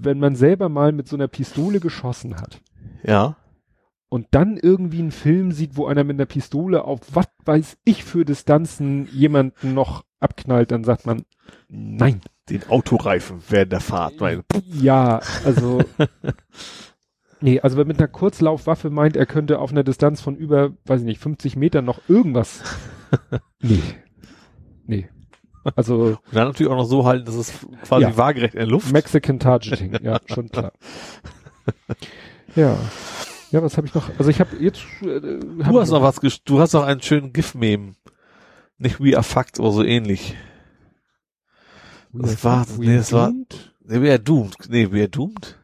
wenn 0.02 0.20
man 0.20 0.36
selber 0.36 0.68
mal 0.68 0.92
mit 0.92 1.08
so 1.08 1.16
einer 1.16 1.28
Pistole 1.30 1.80
geschossen 1.80 2.36
hat. 2.36 2.60
Ja 3.04 3.38
und 4.10 4.28
dann 4.32 4.58
irgendwie 4.58 5.00
einen 5.00 5.12
Film 5.12 5.52
sieht, 5.52 5.76
wo 5.76 5.88
einer 5.88 6.04
mit 6.04 6.16
einer 6.16 6.26
Pistole 6.26 6.84
auf 6.84 7.00
was 7.14 7.28
weiß 7.46 7.78
ich 7.84 8.04
für 8.04 8.26
Distanzen 8.26 9.08
jemanden 9.12 9.74
noch 9.74 10.04
abknallt, 10.20 10.72
dann 10.72 10.84
sagt 10.84 11.06
man, 11.06 11.24
nein. 11.70 12.22
Den 12.50 12.68
Autoreifen 12.70 13.42
während 13.50 13.74
der 13.74 13.82
Fahrt. 13.82 14.20
Weil 14.20 14.44
ja, 14.64 15.20
also 15.44 15.82
nee, 17.42 17.60
also 17.60 17.78
wer 17.78 17.86
mit 17.86 18.00
einer 18.00 18.08
Kurzlaufwaffe 18.08 18.90
meint, 18.90 19.18
er 19.18 19.26
könnte 19.26 19.60
auf 19.60 19.72
einer 19.72 19.84
Distanz 19.84 20.22
von 20.22 20.36
über, 20.36 20.72
weiß 20.86 21.02
ich 21.02 21.06
nicht, 21.06 21.20
50 21.20 21.58
Metern 21.58 21.86
noch 21.86 22.00
irgendwas. 22.08 22.64
nee. 23.62 23.82
Nee. 24.86 25.10
Also. 25.76 25.96
Und 25.96 26.20
dann 26.32 26.48
natürlich 26.48 26.72
auch 26.72 26.78
noch 26.78 26.86
so 26.86 27.06
halten, 27.06 27.26
dass 27.26 27.36
es 27.36 27.54
quasi 27.84 28.04
ja, 28.04 28.18
waagerecht 28.18 28.54
in 28.54 28.60
der 28.60 28.68
Luft. 28.68 28.94
Mexican 28.94 29.40
Targeting, 29.40 29.98
ja, 30.02 30.20
schon 30.26 30.50
klar. 30.50 30.72
ja. 32.56 32.78
Ja, 33.52 33.64
was 33.64 33.78
habe 33.78 33.88
ich 33.88 33.94
noch? 33.94 34.10
Also 34.18 34.30
ich 34.30 34.40
habe 34.40 34.56
jetzt. 34.58 34.82
Äh, 35.02 35.40
hab 35.64 35.72
du 35.72 35.80
hast 35.80 35.92
noch 35.92 36.02
was. 36.02 36.20
Du 36.44 36.60
hast 36.60 36.74
noch 36.74 36.84
einen 36.84 37.02
schönen 37.02 37.32
GIF-Meme. 37.34 37.96
Nicht 38.78 39.00
We 39.00 39.16
Are 39.16 39.24
Fucked 39.24 39.60
oder 39.60 39.72
so 39.72 39.84
ähnlich. 39.84 40.36
Was 42.12 42.44
war 42.44 42.66
das? 42.66 42.78
Nee, 42.78 42.98
das 42.98 43.14
war. 43.14 43.32
Nee, 43.32 44.02
We 44.02 44.10
Are 44.10 44.20
Doomed. 44.20 44.56
Nee, 44.70 44.92
We 44.92 45.00
Are 45.00 45.10
Doomed? 45.10 45.58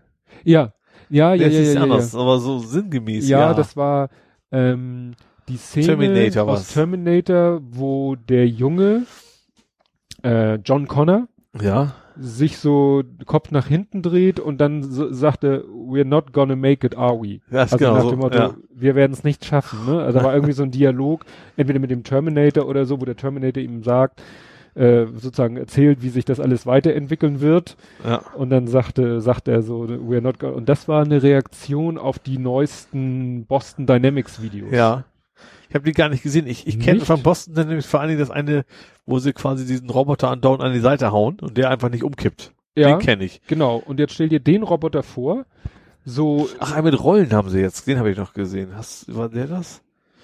Ja. 0.43 0.73
Ja, 1.10 1.34
ja, 1.35 1.47
ja, 1.47 1.60
ja, 1.60 1.73
ja, 1.73 1.84
anders, 1.84 2.14
ja. 2.14 2.19
aber 2.19 2.39
so 2.39 2.57
sinngemäß. 2.60 3.27
Ja, 3.27 3.39
ja. 3.39 3.53
das 3.53 3.76
war 3.77 4.10
ähm, 4.51 5.14
die 5.47 5.57
Szene 5.57 5.85
Terminator 5.85 6.43
aus 6.43 6.61
was? 6.61 6.73
Terminator, 6.73 7.60
wo 7.61 8.15
der 8.15 8.47
Junge 8.47 9.05
äh, 10.23 10.55
John 10.55 10.88
Connor 10.88 11.27
ja 11.61 11.93
sich 12.18 12.57
so 12.57 13.03
Kopf 13.26 13.52
nach 13.52 13.68
hinten 13.68 14.02
dreht 14.02 14.40
und 14.40 14.60
dann 14.60 14.84
so, 14.84 15.11
sagte, 15.11 15.65
we're 15.68 16.06
not 16.06 16.34
gonna 16.34 16.56
make 16.56 16.85
it, 16.85 16.98
are 16.98 17.19
we? 17.19 17.40
Ja, 17.52 17.61
also 17.61 17.77
genau 17.77 17.95
nach 17.95 18.10
dem 18.10 18.19
Motto, 18.19 18.38
ja. 18.38 18.53
wir 18.73 18.95
werden 18.95 19.14
es 19.14 19.23
nicht 19.23 19.45
schaffen. 19.45 19.85
Ne? 19.85 20.02
Also 20.02 20.19
da 20.19 20.26
war 20.26 20.34
irgendwie 20.34 20.53
so 20.53 20.64
ein 20.64 20.72
Dialog, 20.72 21.26
entweder 21.57 21.80
mit 21.80 21.91
dem 21.91 22.03
Terminator 22.03 22.68
oder 22.68 22.85
so, 22.85 23.02
wo 23.02 23.06
der 23.06 23.15
Terminator 23.15 23.61
ihm 23.61 23.84
sagt, 23.84 24.22
äh, 24.76 25.06
sozusagen 25.06 25.57
erzählt, 25.57 26.02
wie 26.02 26.10
sich 26.10 26.26
das 26.26 26.40
alles 26.40 26.65
weiterentwickeln 26.65 27.41
wird. 27.41 27.77
Ja. 28.03 28.23
Und 28.35 28.49
dann 28.49 28.68
sagte, 28.68 29.22
sagt 29.22 29.48
er 29.48 29.61
so, 29.61 29.84
we're 29.84 30.22
not 30.22 30.40
gonna, 30.40 30.53
und 30.53 30.69
das 30.69 30.88
war 30.88 31.03
eine 31.03 31.22
Reaktion 31.22 31.98
auf 31.98 32.19
die 32.19 32.38
neuesten 32.38 33.45
Boston 33.45 33.85
Dynamics 33.85 34.41
Videos. 34.41 34.72
Ja. 34.72 35.03
Ich 35.73 35.75
habe 35.75 35.85
die 35.85 35.93
gar 35.93 36.09
nicht 36.09 36.21
gesehen. 36.21 36.45
Ich, 36.45 36.67
ich 36.67 36.79
kenne 36.79 36.99
von 36.99 37.23
Boston 37.23 37.55
nämlich 37.55 37.87
vor 37.87 37.99
allen 37.99 38.09
Dingen 38.09 38.19
das 38.19 38.29
eine, 38.29 38.63
wo 39.07 39.17
sie 39.17 39.33
quasi 39.33 39.65
diesen 39.65 39.89
Roboter 39.89 40.29
andauernd 40.29 40.61
an 40.61 40.71
die 40.71 40.79
Seite 40.79 41.11
hauen 41.11 41.39
und 41.39 41.57
der 41.57 41.71
einfach 41.71 41.89
nicht 41.89 42.03
umkippt. 42.03 42.53
Ja, 42.75 42.89
den 42.89 42.99
kenne 42.99 43.23
ich. 43.23 43.41
Genau. 43.47 43.77
Und 43.77 43.99
jetzt 43.99 44.13
stell 44.13 44.29
dir 44.29 44.39
den 44.39 44.61
Roboter 44.61 45.01
vor. 45.01 45.47
So. 46.05 46.47
Ach, 46.59 46.79
mit 46.83 47.03
Rollen 47.03 47.33
haben 47.33 47.49
sie 47.49 47.59
jetzt. 47.59 47.87
Den 47.87 47.97
habe 47.97 48.11
ich 48.11 48.17
noch 48.17 48.33
gesehen. 48.33 48.75
Hast, 48.75 49.15
war 49.15 49.29
der 49.29 49.47
das? 49.47 49.81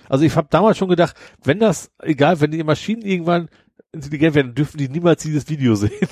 Also 0.07 0.23
ich 0.23 0.35
habe 0.35 0.49
damals 0.51 0.77
schon 0.77 0.87
gedacht, 0.87 1.15
wenn 1.43 1.57
das, 1.57 1.89
egal, 1.97 2.39
wenn 2.41 2.51
die 2.51 2.63
Maschinen 2.63 3.01
irgendwann 3.01 3.49
intelligent 3.91 4.35
werden, 4.35 4.53
dürfen 4.53 4.77
die 4.77 4.87
niemals 4.87 5.23
dieses 5.23 5.49
Video 5.49 5.73
sehen. 5.73 6.09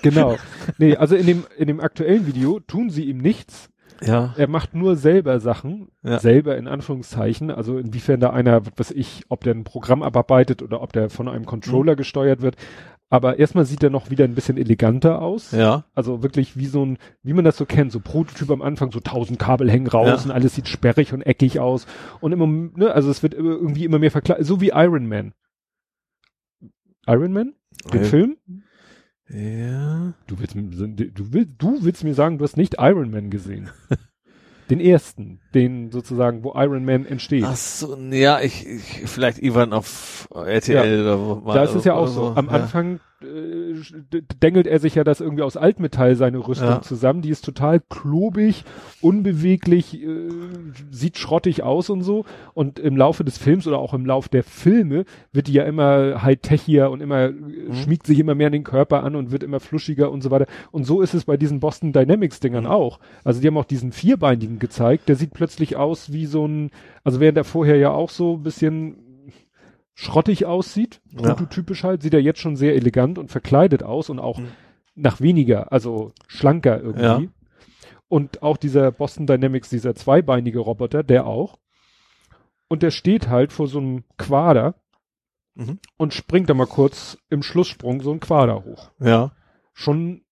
genau. 0.00 0.38
Nee, 0.78 0.96
also 0.96 1.16
in 1.16 1.26
dem, 1.26 1.44
in 1.58 1.66
dem 1.66 1.80
aktuellen 1.80 2.26
Video 2.26 2.60
tun 2.60 2.88
sie 2.88 3.04
ihm 3.04 3.18
nichts, 3.18 3.68
ja. 4.02 4.34
Er 4.36 4.48
macht 4.48 4.74
nur 4.74 4.96
selber 4.96 5.40
Sachen, 5.40 5.88
ja. 6.02 6.18
selber 6.18 6.56
in 6.56 6.68
Anführungszeichen, 6.68 7.50
also 7.50 7.78
inwiefern 7.78 8.20
da 8.20 8.30
einer, 8.30 8.62
was 8.76 8.90
ich, 8.90 9.24
ob 9.28 9.44
der 9.44 9.54
ein 9.54 9.64
Programm 9.64 10.02
abarbeitet 10.02 10.62
oder 10.62 10.82
ob 10.82 10.92
der 10.92 11.10
von 11.10 11.28
einem 11.28 11.46
Controller 11.46 11.92
mhm. 11.92 11.96
gesteuert 11.96 12.42
wird. 12.42 12.56
Aber 13.12 13.38
erstmal 13.38 13.66
sieht 13.66 13.82
er 13.82 13.90
noch 13.90 14.08
wieder 14.08 14.24
ein 14.24 14.34
bisschen 14.34 14.56
eleganter 14.56 15.20
aus. 15.20 15.52
Ja. 15.52 15.84
Also 15.94 16.22
wirklich 16.22 16.56
wie 16.56 16.64
so 16.64 16.82
ein, 16.82 16.96
wie 17.22 17.34
man 17.34 17.44
das 17.44 17.58
so 17.58 17.66
kennt, 17.66 17.92
so 17.92 18.00
Prototyp 18.00 18.50
am 18.50 18.62
Anfang, 18.62 18.90
so 18.90 19.00
tausend 19.00 19.38
Kabel 19.38 19.70
hängen 19.70 19.86
raus 19.86 20.08
ja. 20.08 20.24
und 20.24 20.30
alles 20.30 20.54
sieht 20.54 20.66
sperrig 20.66 21.12
und 21.12 21.20
eckig 21.20 21.60
aus. 21.60 21.86
Und 22.20 22.32
immer, 22.32 22.46
ne, 22.46 22.90
also 22.90 23.10
es 23.10 23.22
wird 23.22 23.34
irgendwie 23.34 23.84
immer 23.84 23.98
mehr 23.98 24.10
verkleidet, 24.10 24.46
so 24.46 24.62
wie 24.62 24.70
Iron 24.70 25.06
Man. 25.06 25.34
Iron 27.06 27.32
Man? 27.32 27.52
Den 27.92 28.02
ja. 28.02 28.08
Film? 28.08 28.36
Ja. 29.32 30.12
Du 30.26 30.38
willst, 30.38 30.54
du, 30.54 31.32
willst, 31.32 31.50
du 31.58 31.84
willst 31.84 32.04
mir 32.04 32.14
sagen, 32.14 32.38
du 32.38 32.44
hast 32.44 32.56
nicht 32.56 32.76
Iron 32.78 33.10
Man 33.10 33.30
gesehen. 33.30 33.70
den 34.70 34.80
ersten, 34.80 35.40
den 35.54 35.90
sozusagen, 35.90 36.44
wo 36.44 36.52
Iron 36.54 36.84
Man 36.84 37.06
entsteht. 37.06 37.44
Ach 37.44 37.56
so, 37.56 37.96
ja, 37.96 38.40
ich, 38.40 38.66
ich 38.66 38.82
vielleicht 39.06 39.42
Ivan 39.42 39.72
auf 39.72 40.28
RTL 40.34 40.74
ja. 40.74 41.02
oder 41.02 41.20
wo 41.20 41.34
mal. 41.36 41.54
Da 41.54 41.64
ist 41.64 41.74
es 41.74 41.84
ja 41.84 41.94
auch 41.94 42.06
so. 42.06 42.32
Am 42.34 42.46
ja. 42.46 42.52
Anfang 42.52 43.00
äh, 43.24 44.22
dengelt 44.42 44.66
er 44.66 44.78
sich 44.78 44.94
ja 44.94 45.04
das 45.04 45.20
irgendwie 45.20 45.42
aus 45.42 45.56
Altmetall 45.56 46.16
seine 46.16 46.38
Rüstung 46.38 46.68
ja. 46.68 46.82
zusammen. 46.82 47.22
Die 47.22 47.30
ist 47.30 47.44
total 47.44 47.80
klobig, 47.80 48.64
unbeweglich, 49.00 50.02
äh, 50.02 50.28
sieht 50.90 51.18
schrottig 51.18 51.62
aus 51.62 51.90
und 51.90 52.02
so. 52.02 52.24
Und 52.54 52.78
im 52.78 52.96
Laufe 52.96 53.24
des 53.24 53.38
Films 53.38 53.66
oder 53.66 53.78
auch 53.78 53.94
im 53.94 54.06
Lauf 54.06 54.28
der 54.28 54.44
Filme 54.44 55.04
wird 55.32 55.48
die 55.48 55.52
ja 55.52 55.64
immer 55.64 56.22
high-techier 56.22 56.90
und 56.90 57.00
immer 57.00 57.30
mhm. 57.30 57.74
schmiegt 57.74 58.06
sich 58.06 58.18
immer 58.18 58.34
mehr 58.34 58.48
an 58.48 58.52
den 58.52 58.64
Körper 58.64 59.02
an 59.02 59.16
und 59.16 59.30
wird 59.30 59.42
immer 59.42 59.60
fluschiger 59.60 60.10
und 60.10 60.22
so 60.22 60.30
weiter. 60.30 60.46
Und 60.70 60.84
so 60.84 61.00
ist 61.00 61.14
es 61.14 61.24
bei 61.24 61.36
diesen 61.36 61.60
Boston 61.60 61.92
Dynamics 61.92 62.40
Dingern 62.40 62.64
mhm. 62.64 62.70
auch. 62.70 62.98
Also 63.24 63.40
die 63.40 63.46
haben 63.46 63.58
auch 63.58 63.64
diesen 63.64 63.92
vierbeinigen 63.92 64.58
gezeigt. 64.58 65.08
Der 65.08 65.16
sieht 65.16 65.32
plötzlich 65.32 65.76
aus 65.76 66.12
wie 66.12 66.26
so 66.26 66.46
ein, 66.46 66.70
also 67.04 67.20
während 67.20 67.38
er 67.38 67.44
vorher 67.44 67.76
ja 67.76 67.90
auch 67.90 68.10
so 68.10 68.36
ein 68.36 68.42
bisschen 68.42 68.96
schrottig 69.94 70.46
aussieht, 70.46 71.00
ja. 71.10 71.22
prototypisch 71.22 71.84
halt, 71.84 72.02
sieht 72.02 72.14
er 72.14 72.20
jetzt 72.20 72.40
schon 72.40 72.56
sehr 72.56 72.74
elegant 72.74 73.18
und 73.18 73.30
verkleidet 73.30 73.82
aus 73.82 74.10
und 74.10 74.18
auch 74.18 74.38
mhm. 74.38 74.48
nach 74.94 75.20
weniger, 75.20 75.72
also 75.72 76.12
schlanker 76.26 76.80
irgendwie. 76.80 77.02
Ja. 77.02 77.22
Und 78.08 78.42
auch 78.42 78.56
dieser 78.56 78.92
Boston 78.92 79.26
Dynamics, 79.26 79.70
dieser 79.70 79.94
zweibeinige 79.94 80.58
Roboter, 80.58 81.02
der 81.02 81.26
auch. 81.26 81.58
Und 82.68 82.82
der 82.82 82.90
steht 82.90 83.28
halt 83.28 83.52
vor 83.52 83.68
so 83.68 83.78
einem 83.78 84.04
Quader 84.18 84.74
mhm. 85.54 85.78
und 85.96 86.14
springt 86.14 86.50
da 86.50 86.54
mal 86.54 86.66
kurz 86.66 87.18
im 87.30 87.42
Schlusssprung 87.42 88.00
so 88.02 88.12
ein 88.12 88.20
Quader 88.20 88.64
hoch. 88.64 88.90
Ja. 88.98 89.32
Schon 89.72 90.22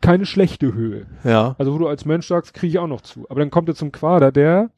keine 0.00 0.26
schlechte 0.26 0.72
Höhe. 0.72 1.06
Ja. 1.24 1.56
Also 1.58 1.74
wo 1.74 1.78
du 1.78 1.88
als 1.88 2.04
Mensch 2.04 2.26
sagst, 2.26 2.54
kriege 2.54 2.70
ich 2.70 2.78
auch 2.78 2.86
noch 2.86 3.00
zu. 3.00 3.28
Aber 3.28 3.40
dann 3.40 3.50
kommt 3.50 3.68
er 3.68 3.74
zum 3.74 3.92
Quader, 3.92 4.30
der, 4.32 4.70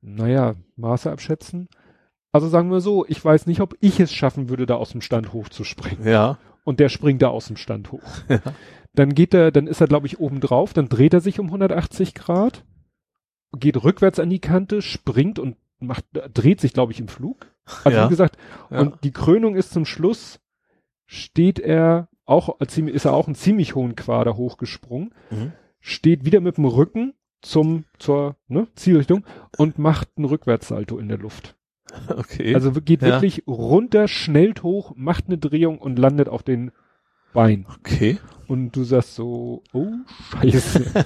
naja, 0.00 0.54
Maße 0.76 1.10
abschätzen, 1.10 1.68
also 2.32 2.48
sagen 2.48 2.70
wir 2.70 2.80
so, 2.80 3.04
ich 3.06 3.24
weiß 3.24 3.46
nicht, 3.46 3.60
ob 3.60 3.76
ich 3.80 4.00
es 4.00 4.12
schaffen 4.12 4.48
würde, 4.48 4.66
da 4.66 4.76
aus 4.76 4.90
dem 4.90 5.00
Stand 5.00 5.32
hochzuspringen. 5.32 6.06
Ja. 6.06 6.38
Und 6.64 6.78
der 6.78 6.88
springt 6.88 7.22
da 7.22 7.28
aus 7.28 7.46
dem 7.46 7.56
Stand 7.56 7.92
hoch. 7.92 8.02
Ja. 8.28 8.40
Dann 8.92 9.14
geht 9.14 9.34
er, 9.34 9.52
dann 9.52 9.68
ist 9.68 9.80
er, 9.80 9.86
glaube 9.86 10.08
ich, 10.08 10.18
oben 10.18 10.40
drauf, 10.40 10.72
dann 10.72 10.88
dreht 10.88 11.14
er 11.14 11.20
sich 11.20 11.38
um 11.38 11.46
180 11.46 12.12
Grad, 12.12 12.64
geht 13.56 13.84
rückwärts 13.84 14.18
an 14.18 14.30
die 14.30 14.40
Kante, 14.40 14.82
springt 14.82 15.38
und 15.38 15.56
macht, 15.78 16.04
dreht 16.34 16.60
sich, 16.60 16.72
glaube 16.72 16.90
ich, 16.90 16.98
im 16.98 17.06
Flug. 17.06 17.52
Also 17.84 17.96
ja. 17.96 18.06
wie 18.06 18.10
gesagt, 18.10 18.36
ja. 18.68 18.80
und 18.80 19.04
die 19.04 19.12
Krönung 19.12 19.54
ist 19.54 19.70
zum 19.70 19.84
Schluss, 19.84 20.40
steht 21.06 21.60
er 21.60 22.08
auch, 22.24 22.60
ist 22.60 23.04
er 23.04 23.12
auch 23.12 23.26
einen 23.26 23.36
ziemlich 23.36 23.76
hohen 23.76 23.94
Quader 23.94 24.36
hochgesprungen, 24.36 25.14
mhm. 25.30 25.52
steht 25.78 26.24
wieder 26.24 26.40
mit 26.40 26.56
dem 26.56 26.64
Rücken 26.64 27.14
zum, 27.42 27.84
zur 27.98 28.36
ne, 28.48 28.66
Zielrichtung 28.74 29.24
und 29.56 29.78
macht 29.78 30.08
einen 30.16 30.26
Rückwärtssalto 30.26 30.98
in 30.98 31.08
der 31.08 31.18
Luft. 31.18 31.56
Okay. 32.08 32.54
Also 32.54 32.72
geht 32.72 33.02
ja. 33.02 33.08
wirklich 33.08 33.44
runter, 33.46 34.08
schnellt 34.08 34.62
hoch, 34.62 34.92
macht 34.96 35.26
eine 35.26 35.38
Drehung 35.38 35.78
und 35.78 35.98
landet 35.98 36.28
auf 36.28 36.42
den 36.42 36.72
Bein. 37.32 37.66
Okay. 37.78 38.18
Und 38.48 38.74
du 38.74 38.82
sagst 38.82 39.14
so, 39.14 39.62
oh 39.72 39.92
Scheiße. 40.32 41.04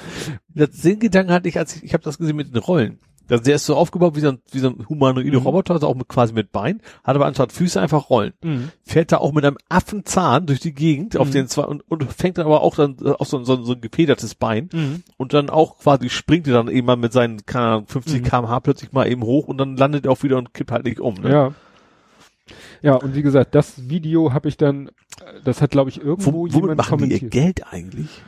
den 0.54 0.98
Gedanken 0.98 1.32
hatte 1.32 1.48
ich, 1.48 1.58
als 1.58 1.76
ich, 1.76 1.84
ich 1.84 1.92
habe 1.92 2.02
das 2.02 2.16
gesehen 2.18 2.36
mit 2.36 2.54
den 2.54 2.62
Rollen. 2.62 2.98
Also 3.28 3.44
der 3.44 3.56
ist 3.56 3.66
so 3.66 3.76
aufgebaut 3.76 4.16
wie 4.16 4.20
so 4.20 4.28
ein, 4.28 4.38
wie 4.52 4.58
so 4.58 4.68
ein 4.68 4.86
humanoide 4.88 5.38
mhm. 5.38 5.46
Roboter, 5.46 5.74
also 5.74 5.88
auch 5.88 5.94
mit, 5.94 6.08
quasi 6.08 6.32
mit 6.32 6.52
Bein, 6.52 6.80
hat 7.02 7.16
aber 7.16 7.26
anstatt 7.26 7.52
Füße 7.52 7.80
einfach 7.80 8.10
Rollen. 8.10 8.32
Mhm. 8.42 8.70
Fährt 8.82 9.12
da 9.12 9.18
auch 9.18 9.32
mit 9.32 9.44
einem 9.44 9.58
Affenzahn 9.68 10.46
durch 10.46 10.60
die 10.60 10.74
Gegend 10.74 11.14
mhm. 11.14 11.20
auf 11.20 11.30
den 11.30 11.48
zwei 11.48 11.64
und, 11.64 11.82
und 11.88 12.04
fängt 12.12 12.38
dann 12.38 12.46
aber 12.46 12.62
auch 12.62 12.76
dann 12.76 12.96
äh, 13.02 13.10
auf 13.10 13.28
so, 13.28 13.42
so, 13.44 13.62
so 13.62 13.72
ein 13.72 13.80
gefedertes 13.80 14.34
Bein 14.34 14.68
mhm. 14.72 15.02
und 15.16 15.32
dann 15.32 15.50
auch 15.50 15.78
quasi 15.78 16.10
springt 16.10 16.46
er 16.46 16.54
dann 16.54 16.68
eben 16.68 16.86
mal 16.86 16.96
mit 16.96 17.12
seinen, 17.12 17.46
keine 17.46 17.66
Ahnung, 17.66 17.86
50 17.86 18.20
mhm. 18.20 18.24
kmh 18.26 18.60
plötzlich 18.60 18.92
mal 18.92 19.08
eben 19.08 19.22
hoch 19.22 19.48
und 19.48 19.58
dann 19.58 19.76
landet 19.76 20.04
er 20.04 20.12
auch 20.12 20.22
wieder 20.22 20.38
und 20.38 20.52
kippt 20.52 20.70
halt 20.70 20.84
nicht 20.84 21.00
um. 21.00 21.14
Ne? 21.14 21.30
Ja. 21.30 21.54
Ja, 22.82 22.96
und 22.96 23.14
wie 23.14 23.22
gesagt, 23.22 23.54
das 23.54 23.88
Video 23.88 24.34
habe 24.34 24.48
ich 24.48 24.58
dann, 24.58 24.90
das 25.44 25.62
hat 25.62 25.70
glaube 25.70 25.88
ich 25.88 26.02
irgendwo 26.02 26.32
Wo, 26.32 26.46
jemand 26.46 26.76
machen 26.76 26.90
kommentiert. 26.90 27.20
Die 27.20 27.24
ihr 27.24 27.30
Geld 27.30 27.72
eigentlich? 27.72 28.22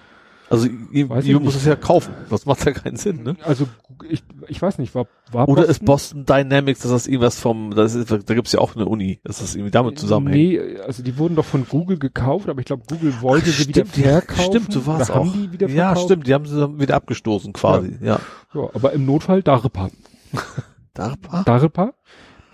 Also 0.49 0.69
ihr, 0.93 1.07
muss 1.41 1.57
es 1.57 1.65
ja 1.65 1.75
kaufen. 1.75 2.15
Das 2.31 2.47
macht 2.47 2.65
ja 2.65 2.73
keinen 2.73 2.97
Sinn, 2.97 3.25
ne? 3.25 3.37
Also 3.43 3.67
ich, 4.09 4.23
ich 4.47 4.63
weiß 4.63 4.79
nicht, 4.79 4.95
war, 4.95 5.07
war 5.33 5.49
Oder 5.49 5.63
Boston? 5.63 5.71
ist 5.71 5.85
Boston 5.85 6.25
Dynamics, 6.25 6.81
dass 6.81 6.93
das 6.93 7.07
irgendwas 7.09 7.41
vom, 7.41 7.75
das 7.75 7.95
ist, 7.95 8.11
da 8.11 8.35
gibt's 8.35 8.53
ja 8.53 8.61
auch 8.61 8.77
eine 8.77 8.87
Uni, 8.87 9.21
dass 9.25 9.41
das 9.41 9.57
irgendwie 9.57 9.73
damit 9.73 9.99
zusammenhängt. 9.99 10.63
Nee, 10.63 10.79
also 10.81 11.03
die 11.03 11.19
wurden 11.19 11.35
doch 11.35 11.45
von 11.45 11.67
Google 11.69 11.99
gekauft, 11.99 12.49
aber 12.49 12.61
ich 12.61 12.67
glaube 12.67 12.85
Google 12.89 13.15
wollte 13.23 13.51
Ach, 13.51 13.59
sie 13.59 13.69
wieder 13.69 13.87
verkaufen. 13.87 14.43
Stimmt, 14.43 14.73
so 14.73 14.87
war 14.87 15.01
es 15.01 15.11
auch. 15.11 15.33
Die 15.33 15.53
wieder 15.53 15.69
ja, 15.69 15.97
stimmt, 15.97 16.29
die 16.29 16.35
haben 16.35 16.47
sie 16.47 16.79
wieder 16.79 16.95
abgestoßen 16.95 17.53
quasi, 17.53 17.99
ja. 18.01 18.21
Ja, 18.55 18.61
ja 18.63 18.71
aber 18.73 18.93
im 18.93 19.05
Notfall 19.05 19.43
DARPA. 19.43 19.91
DARPA? 20.95 21.43
DARPA? 21.43 21.95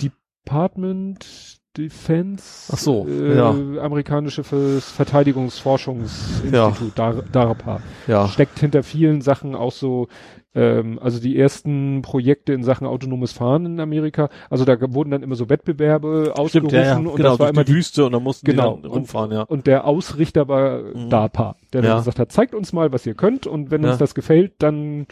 Department 0.00 1.51
Defense, 1.76 2.72
Ach 2.72 2.78
so, 2.78 3.06
äh, 3.08 3.36
ja. 3.36 3.50
amerikanische 3.50 4.44
Verteidigungsforschungsinstitut, 4.44 6.52
ja. 6.52 6.72
Dar 6.94 7.22
DARPA, 7.22 7.80
ja. 8.06 8.28
steckt 8.28 8.58
hinter 8.58 8.82
vielen 8.82 9.22
Sachen 9.22 9.54
auch 9.54 9.72
so, 9.72 10.08
ähm, 10.54 10.98
also 11.00 11.18
die 11.18 11.38
ersten 11.38 12.02
Projekte 12.02 12.52
in 12.52 12.62
Sachen 12.62 12.86
autonomes 12.86 13.32
Fahren 13.32 13.64
in 13.64 13.80
Amerika, 13.80 14.28
also 14.50 14.66
da 14.66 14.76
wurden 14.92 15.10
dann 15.10 15.22
immer 15.22 15.34
so 15.34 15.48
Wettbewerbe 15.48 16.34
ausgerufen 16.36 16.68
Stimmt, 16.68 16.72
ja, 16.72 16.82
ja. 16.82 16.98
und 16.98 17.16
genau, 17.16 17.30
das 17.30 17.38
war 17.38 17.48
immer 17.48 17.64
die 17.64 17.72
Wüste 17.72 18.04
und 18.04 18.12
dann 18.12 18.22
mussten 18.22 18.44
genau, 18.44 18.76
die 18.76 18.82
dann 18.82 18.90
rumfahren, 18.90 19.30
und, 19.30 19.36
ja. 19.36 19.42
Und 19.42 19.66
der 19.66 19.86
Ausrichter 19.86 20.48
war 20.48 20.82
mhm. 20.82 21.08
DARPA, 21.08 21.56
der 21.72 21.80
dann 21.80 21.96
gesagt 21.96 22.18
hat, 22.18 22.30
zeigt 22.32 22.54
uns 22.54 22.74
mal, 22.74 22.92
was 22.92 23.06
ihr 23.06 23.14
könnt 23.14 23.46
und 23.46 23.70
wenn 23.70 23.82
uns 23.84 23.96
das 23.96 24.14
gefällt, 24.14 24.52
dann 24.58 25.06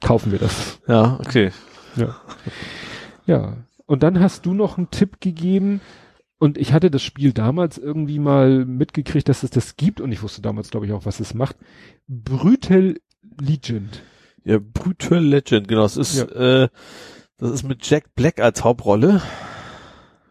kaufen 0.00 0.30
wir 0.30 0.38
das. 0.38 0.78
Ja, 0.86 1.18
okay. 1.20 1.50
Ja. 1.96 2.14
Ja, 3.26 3.54
und 3.86 4.02
dann 4.02 4.20
hast 4.20 4.46
du 4.46 4.54
noch 4.54 4.78
einen 4.78 4.90
Tipp 4.90 5.20
gegeben, 5.20 5.80
und 6.38 6.58
ich 6.58 6.72
hatte 6.72 6.90
das 6.90 7.02
Spiel 7.02 7.32
damals 7.32 7.78
irgendwie 7.78 8.18
mal 8.18 8.66
mitgekriegt, 8.66 9.28
dass 9.28 9.42
es 9.42 9.50
das 9.50 9.76
gibt, 9.76 10.00
und 10.00 10.12
ich 10.12 10.22
wusste 10.22 10.42
damals, 10.42 10.70
glaube 10.70 10.86
ich, 10.86 10.92
auch, 10.92 11.06
was 11.06 11.20
es 11.20 11.32
macht. 11.32 11.56
Brutal 12.08 12.96
Legend. 13.40 14.02
Ja, 14.44 14.58
Brutal 14.60 15.24
Legend, 15.24 15.66
genau. 15.66 15.82
Das 15.82 15.96
ist, 15.96 16.18
ja. 16.18 16.64
äh, 16.64 16.68
das 17.38 17.50
ist 17.50 17.62
mit 17.62 17.88
Jack 17.88 18.14
Black 18.14 18.40
als 18.40 18.64
Hauptrolle. 18.64 19.22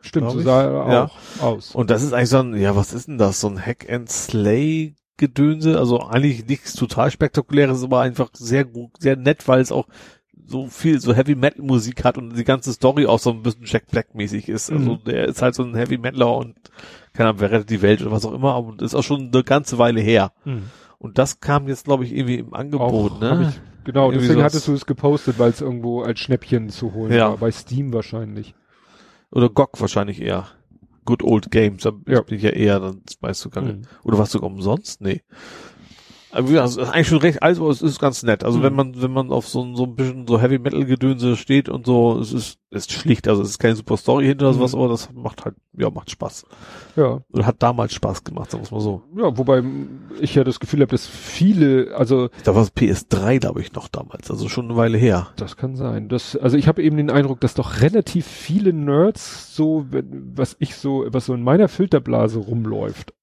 Stimmt, 0.01 0.31
so 0.31 0.41
sah 0.41 0.63
er 0.63 0.93
ja. 0.93 1.03
auch 1.05 1.41
aus. 1.41 1.73
Und 1.73 1.89
das 1.89 2.03
ist 2.03 2.13
eigentlich 2.13 2.29
so 2.29 2.39
ein, 2.39 2.55
ja, 2.55 2.75
was 2.75 2.93
ist 2.93 3.07
denn 3.07 3.17
das? 3.17 3.39
So 3.41 3.47
ein 3.47 3.59
Hack 3.59 3.89
and 3.89 4.09
Slay 4.09 4.95
Gedönse, 5.17 5.79
also 5.79 6.01
eigentlich 6.01 6.45
nichts 6.45 6.73
total 6.73 7.09
spektakuläres, 7.09 7.83
aber 7.83 8.01
einfach 8.01 8.29
sehr 8.33 8.65
gut, 8.65 8.91
sehr 8.99 9.15
nett, 9.15 9.47
weil 9.47 9.61
es 9.61 9.71
auch 9.71 9.87
so 10.47 10.67
viel 10.67 10.99
so 10.99 11.13
Heavy 11.13 11.35
Metal 11.35 11.63
Musik 11.63 12.03
hat 12.03 12.17
und 12.17 12.35
die 12.35 12.43
ganze 12.43 12.73
Story 12.73 13.05
auch 13.05 13.19
so 13.19 13.31
ein 13.31 13.41
bisschen 13.41 13.65
Jack 13.65 13.87
Black 13.87 14.15
mäßig 14.15 14.49
ist. 14.49 14.71
Also 14.71 14.93
mhm. 14.93 15.03
der 15.05 15.27
ist 15.27 15.41
halt 15.41 15.55
so 15.55 15.63
ein 15.63 15.75
Heavy 15.75 15.97
Metaler 15.97 16.35
und 16.37 16.55
keine 17.13 17.29
Ahnung, 17.29 17.41
wer 17.41 17.51
rettet 17.51 17.69
die 17.69 17.81
Welt 17.81 18.01
oder 18.01 18.11
was 18.11 18.25
auch 18.25 18.33
immer, 18.33 18.53
aber 18.53 18.81
ist 18.81 18.95
auch 18.95 19.03
schon 19.03 19.31
eine 19.33 19.43
ganze 19.43 19.77
Weile 19.77 20.01
her. 20.01 20.33
Mhm. 20.43 20.63
Und 20.97 21.17
das 21.17 21.39
kam 21.39 21.67
jetzt, 21.67 21.85
glaube 21.85 22.03
ich, 22.03 22.15
irgendwie 22.15 22.39
im 22.39 22.53
Angebot, 22.53 23.13
auch, 23.13 23.19
ne? 23.19 23.49
Ich, 23.53 23.85
genau, 23.85 24.07
irgendwie 24.07 24.27
deswegen 24.27 24.43
hattest 24.43 24.67
du 24.67 24.73
es 24.73 24.85
gepostet, 24.85 25.39
weil 25.39 25.49
es 25.49 25.61
irgendwo 25.61 26.01
als 26.01 26.19
Schnäppchen 26.19 26.69
zu 26.69 26.93
holen 26.93 27.13
ja. 27.13 27.29
war, 27.29 27.37
bei 27.37 27.51
Steam 27.51 27.93
wahrscheinlich. 27.93 28.55
Oder 29.31 29.49
GOG 29.49 29.79
wahrscheinlich 29.79 30.21
eher. 30.21 30.47
Good 31.05 31.23
Old 31.23 31.51
Games, 31.51 31.83
da 31.83 31.91
ja. 32.07 32.21
bin 32.21 32.37
ich 32.37 32.43
ja 32.43 32.49
eher, 32.49 32.79
dann 32.79 33.01
weißt 33.21 33.45
du 33.45 33.49
gar 33.49 33.61
nicht. 33.61 33.77
Mhm. 33.77 33.87
Oder 34.03 34.17
was 34.17 34.31
sogar 34.31 34.49
umsonst? 34.49 35.01
Nee. 35.01 35.21
Also 36.35 36.81
eigentlich 36.81 37.07
schon 37.07 37.19
recht, 37.19 37.41
also 37.41 37.69
es 37.69 37.81
ist 37.81 37.99
ganz 37.99 38.21
nett. 38.23 38.43
Also 38.43 38.59
mhm. 38.59 38.63
wenn 38.63 38.75
man, 38.75 39.01
wenn 39.01 39.11
man 39.11 39.31
auf 39.31 39.47
so, 39.47 39.73
so 39.73 39.85
ein 39.85 39.95
bisschen 39.95 40.27
so 40.27 40.39
Heavy 40.39 40.59
Metal 40.59 40.83
Gedönse 40.83 41.37
steht 41.37 41.69
und 41.69 41.85
so, 41.85 42.19
es 42.19 42.33
ist, 42.33 42.59
ist 42.71 42.91
schlicht, 42.91 43.29
also 43.29 43.41
es 43.41 43.51
ist 43.51 43.59
keine 43.59 43.75
super 43.75 43.95
Story 43.95 44.25
hinter 44.25 44.49
mhm. 44.49 44.55
sowas, 44.55 44.75
aber 44.75 44.89
das 44.89 45.09
macht 45.13 45.45
halt, 45.45 45.55
ja, 45.77 45.89
macht 45.89 46.11
Spaß. 46.11 46.45
Ja. 46.97 47.21
Oder 47.31 47.45
hat 47.45 47.63
damals 47.63 47.93
Spaß 47.93 48.25
gemacht, 48.25 48.51
sagen 48.51 48.65
wir 48.65 48.75
mal 48.75 48.81
so. 48.81 49.03
Ja, 49.15 49.37
wobei 49.37 49.63
ich 50.19 50.35
ja 50.35 50.43
das 50.43 50.59
Gefühl 50.59 50.81
habe, 50.81 50.91
dass 50.91 51.07
viele, 51.07 51.95
also. 51.95 52.29
Da 52.43 52.53
war 52.53 52.63
es 52.63 52.75
PS3, 52.75 53.39
glaube 53.39 53.61
ich, 53.61 53.71
noch 53.73 53.87
damals, 53.87 54.29
also 54.29 54.49
schon 54.49 54.65
eine 54.65 54.75
Weile 54.75 54.97
her. 54.97 55.27
Das 55.37 55.55
kann 55.55 55.77
sein. 55.77 56.09
Das, 56.09 56.35
also 56.35 56.57
ich 56.57 56.67
habe 56.67 56.83
eben 56.83 56.97
den 56.97 57.11
Eindruck, 57.11 57.39
dass 57.39 57.53
doch 57.53 57.79
relativ 57.79 58.25
viele 58.25 58.73
Nerds 58.73 59.55
so, 59.55 59.85
was 59.89 60.57
ich 60.59 60.75
so, 60.75 61.05
was 61.07 61.27
so 61.27 61.33
in 61.33 61.43
meiner 61.43 61.69
Filterblase 61.69 62.39
rumläuft, 62.39 63.13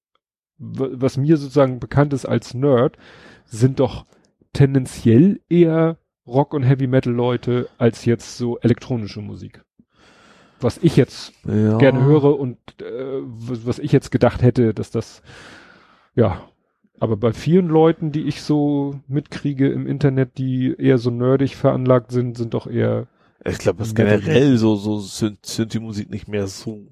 was 0.57 1.17
mir 1.17 1.37
sozusagen 1.37 1.79
bekannt 1.79 2.13
ist 2.13 2.25
als 2.25 2.53
Nerd, 2.53 2.97
sind 3.45 3.79
doch 3.79 4.05
tendenziell 4.53 5.41
eher 5.49 5.97
Rock- 6.25 6.53
und 6.53 6.63
Heavy-Metal-Leute 6.63 7.69
als 7.77 8.05
jetzt 8.05 8.37
so 8.37 8.57
elektronische 8.59 9.21
Musik. 9.21 9.63
Was 10.61 10.79
ich 10.81 10.95
jetzt 10.95 11.33
ja. 11.45 11.77
gerne 11.77 12.05
höre 12.05 12.39
und 12.39 12.57
äh, 12.81 13.19
was, 13.23 13.65
was 13.65 13.79
ich 13.79 13.91
jetzt 13.91 14.11
gedacht 14.11 14.41
hätte, 14.41 14.73
dass 14.73 14.91
das, 14.91 15.21
ja, 16.15 16.47
aber 16.99 17.17
bei 17.17 17.33
vielen 17.33 17.67
Leuten, 17.67 18.13
die 18.13 18.21
ich 18.21 18.41
so 18.41 19.01
mitkriege 19.07 19.69
im 19.69 19.87
Internet, 19.87 20.37
die 20.37 20.73
eher 20.77 20.99
so 20.99 21.09
nerdig 21.09 21.57
veranlagt 21.57 22.11
sind, 22.11 22.37
sind 22.37 22.53
doch 22.53 22.65
eher. 22.67 23.07
Ich 23.43 23.57
glaube, 23.57 23.79
dass 23.79 23.93
generell 23.93 24.55
so, 24.57 24.77
so 24.77 24.99
sind, 24.99 25.45
sind 25.45 25.73
die 25.73 25.79
Musik 25.79 26.09
nicht 26.09 26.29
mehr 26.29 26.47
so 26.47 26.87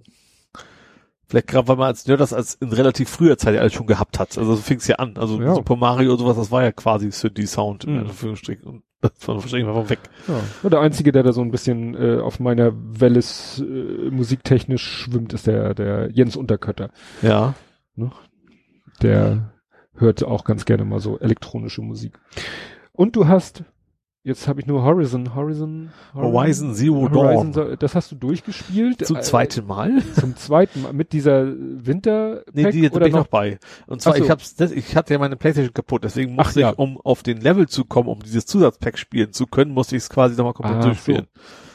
Vielleicht 1.32 1.48
gerade, 1.48 1.68
weil 1.70 1.78
man 1.78 1.88
als 1.88 2.06
Nerd 2.08 2.20
das 2.20 2.34
als 2.34 2.56
in 2.56 2.74
relativ 2.74 3.10
früher 3.10 3.38
Zeit 3.38 3.58
alles 3.58 3.74
schon 3.74 3.88
gehabt 3.88 4.20
hat. 4.20 4.38
Also 4.38 4.56
so 4.56 4.62
fing 4.62 4.78
es 4.78 4.88
ja 4.88 4.98
an. 4.98 5.16
Also 5.18 5.42
ja. 5.42 5.56
Super 5.56 5.78
Mario 5.78 6.12
und 6.12 6.20
sowas, 6.20 6.36
das 6.36 6.52
war 6.52 6.62
ja 6.62 6.72
quasi 6.72 7.10
Synthi 7.10 7.48
Sound 7.48 7.88
mhm. 7.88 7.94
in 7.94 8.00
Anführungsstrichen. 8.08 8.66
Und 8.66 8.84
das 9.00 9.14
war 9.26 9.36
wahrscheinlich 9.36 9.68
einfach 9.68 9.90
weg. 9.90 10.00
Ja. 10.28 10.70
Der 10.70 10.82
einzige, 10.82 11.12
der 11.12 11.24
da 11.24 11.32
so 11.32 11.42
ein 11.42 11.52
bisschen 11.52 11.96
äh, 11.96 12.20
auf 12.20 12.40
meiner 12.40 12.74
Welle 12.76 13.20
äh, 13.20 14.10
musiktechnisch 14.12 14.84
schwimmt, 14.84 15.34
ist 15.34 15.48
der, 15.48 15.74
der 15.74 16.12
Jens 16.12 16.36
Unterkötter. 16.36 16.92
Ja. 17.22 17.56
Ne? 17.96 18.12
der 19.02 19.54
hört 19.96 20.24
auch 20.24 20.44
ganz 20.44 20.66
gerne 20.66 20.86
mal 20.86 21.00
so 21.00 21.20
elektronische 21.20 21.82
Musik. 21.82 22.20
Und 22.92 23.16
du 23.16 23.28
hast, 23.28 23.64
jetzt 24.24 24.48
habe 24.48 24.62
ich 24.62 24.68
nur 24.68 24.84
Horizon, 24.84 25.36
Horizon, 25.36 25.92
Horizon 26.14 26.76
Zero 26.76 27.10
Horizon, 27.10 27.54
Dawn. 27.54 27.78
Das 27.80 27.96
hast 27.96 28.12
du 28.12 28.16
durchgespielt? 28.16 29.06
Zum 29.06 29.18
äh, 29.18 29.22
zweiten 29.22 29.66
Mal? 29.66 30.02
Zum 30.20 30.36
zweiten 30.36 30.84
Mal 30.84 30.94
mit 30.94 31.14
dieser 31.14 31.48
Winter. 31.48 32.44
Nee, 32.54 32.72
die, 32.72 32.82
die 32.82 32.90
bin 32.90 33.04
ich 33.04 33.14
noch 33.14 33.28
bei. 33.28 33.60
Und 33.88 34.02
zwar, 34.02 34.16
so. 34.16 34.24
ich 34.24 34.30
hab's, 34.30 34.56
ich 34.60 34.96
hatte 34.96 35.14
ja 35.14 35.20
meine 35.20 35.36
Playstation 35.36 35.74
kaputt, 35.74 36.04
deswegen 36.04 36.36
musste 36.36 36.66
Ach, 36.66 36.72
ich, 36.72 36.78
ja. 36.78 36.84
um 36.84 37.00
auf 37.02 37.24
den 37.24 37.42
Level 37.42 37.68
zu 37.68 37.86
kommen, 37.86 38.10
um 38.10 38.20
dieses 38.20 38.46
Zusatzpack 38.46 38.98
spielen 38.98 39.34
zu 39.34 39.48
können, 39.48 39.72
musste 39.72 39.96
ich 39.96 40.04
es 40.04 40.10
quasi 40.10 40.36
nochmal 40.36 40.54
komplett 40.54 40.78
ah, 40.78 40.86
durchspielen. 40.86 41.28
So 41.34 41.71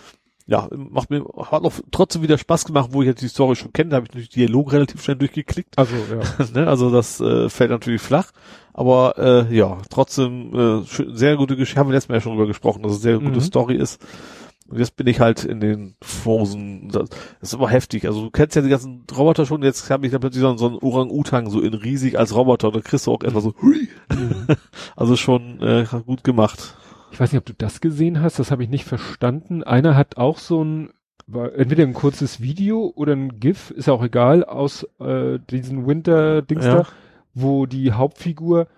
ja, 0.49 0.69
macht 0.71 1.11
mir, 1.11 1.25
hat 1.51 1.65
auch 1.65 1.73
trotzdem 1.91 2.23
wieder 2.23 2.39
Spaß 2.39 2.67
gemacht, 2.67 2.91
wo 2.93 3.03
ich 3.03 3.09
jetzt 3.09 3.21
die 3.21 3.29
Story 3.29 3.57
schon 3.57 3.73
kenne, 3.73 3.91
da 3.91 3.97
habe 3.97 4.07
ich 4.07 4.11
natürlich 4.11 4.29
Dialog 4.29 4.73
relativ 4.73 5.03
schnell 5.03 5.17
durchgeklickt. 5.17 5.77
Also, 5.77 5.95
ja. 5.97 6.47
ne? 6.61 6.69
Also 6.69 6.91
das 6.91 7.21
äh, 7.21 7.49
fällt 7.49 7.71
natürlich 7.71 8.01
flach. 8.01 8.31
Aber 8.73 9.15
äh, 9.19 9.55
ja, 9.55 9.79
trotzdem 9.91 10.55
äh, 10.55 10.83
sehr 10.85 11.37
gute 11.37 11.57
Geschichte, 11.57 11.81
haben 11.81 11.89
wir 11.89 11.95
letztes 11.95 12.09
Mal 12.09 12.17
ja 12.17 12.21
schon 12.21 12.33
drüber 12.33 12.47
gesprochen, 12.47 12.83
dass 12.83 12.93
es 12.93 13.03
sehr 13.03 13.19
gute 13.19 13.31
mhm. 13.31 13.41
Story 13.41 13.75
ist. 13.75 14.01
Und 14.69 14.79
jetzt 14.79 14.97
bin 14.97 15.07
ich 15.07 15.19
halt 15.19 15.45
in 15.45 15.61
den 15.61 15.97
Frozen. 16.03 16.91
Das, 16.91 17.09
ist 17.41 17.55
immer 17.55 17.69
heftig. 17.69 18.07
Also 18.07 18.25
du 18.25 18.31
kennst 18.31 18.55
ja 18.55 18.63
die 18.63 18.69
ganzen 18.69 19.05
Roboter 19.17 19.47
schon, 19.47 19.63
jetzt 19.63 19.91
habe 19.91 20.07
ich 20.07 20.13
dann 20.13 20.21
plötzlich 20.21 20.43
so, 20.43 20.57
so 20.57 20.67
einen 20.67 20.79
Orang-Utang 20.79 21.51
so 21.51 21.61
in 21.61 21.75
riesig 21.75 22.19
als 22.19 22.35
Roboter. 22.35 22.71
Da 22.71 22.81
kriegst 22.81 23.07
du 23.07 23.13
auch 23.13 23.23
etwas 23.23 23.45
so, 23.45 23.55
hui. 23.63 23.89
Mhm. 24.11 24.47
also 24.97 25.17
schon 25.17 25.61
äh, 25.61 25.87
gut 26.05 26.23
gemacht 26.23 26.77
ich 27.11 27.21
weiß 27.21 27.33
nicht, 27.33 27.39
ob 27.39 27.47
du 27.47 27.55
das 27.57 27.81
gesehen 27.81 28.21
hast, 28.21 28.39
das 28.39 28.51
habe 28.51 28.63
ich 28.63 28.69
nicht 28.69 28.85
verstanden. 28.85 29.63
Einer 29.63 29.97
hat 29.97 30.17
auch 30.17 30.39
so 30.39 30.65
ein, 30.65 30.91
war 31.27 31.55
entweder 31.55 31.85
ein 31.85 31.95
kurzes 31.95 32.41
Video 32.41 32.93
oder 32.95 33.13
ein 33.15 33.41
GIF, 33.41 33.71
ist 33.71 33.87
ja 33.87 33.93
auch 33.93 34.05
egal, 34.05 34.45
aus 34.45 34.87
äh, 35.01 35.39
diesen 35.51 35.87
Winter-Dings 35.87 36.65
ja. 36.65 36.75
da, 36.83 36.87
wo 37.35 37.67
die 37.67 37.93
Hauptfigur 37.93 38.69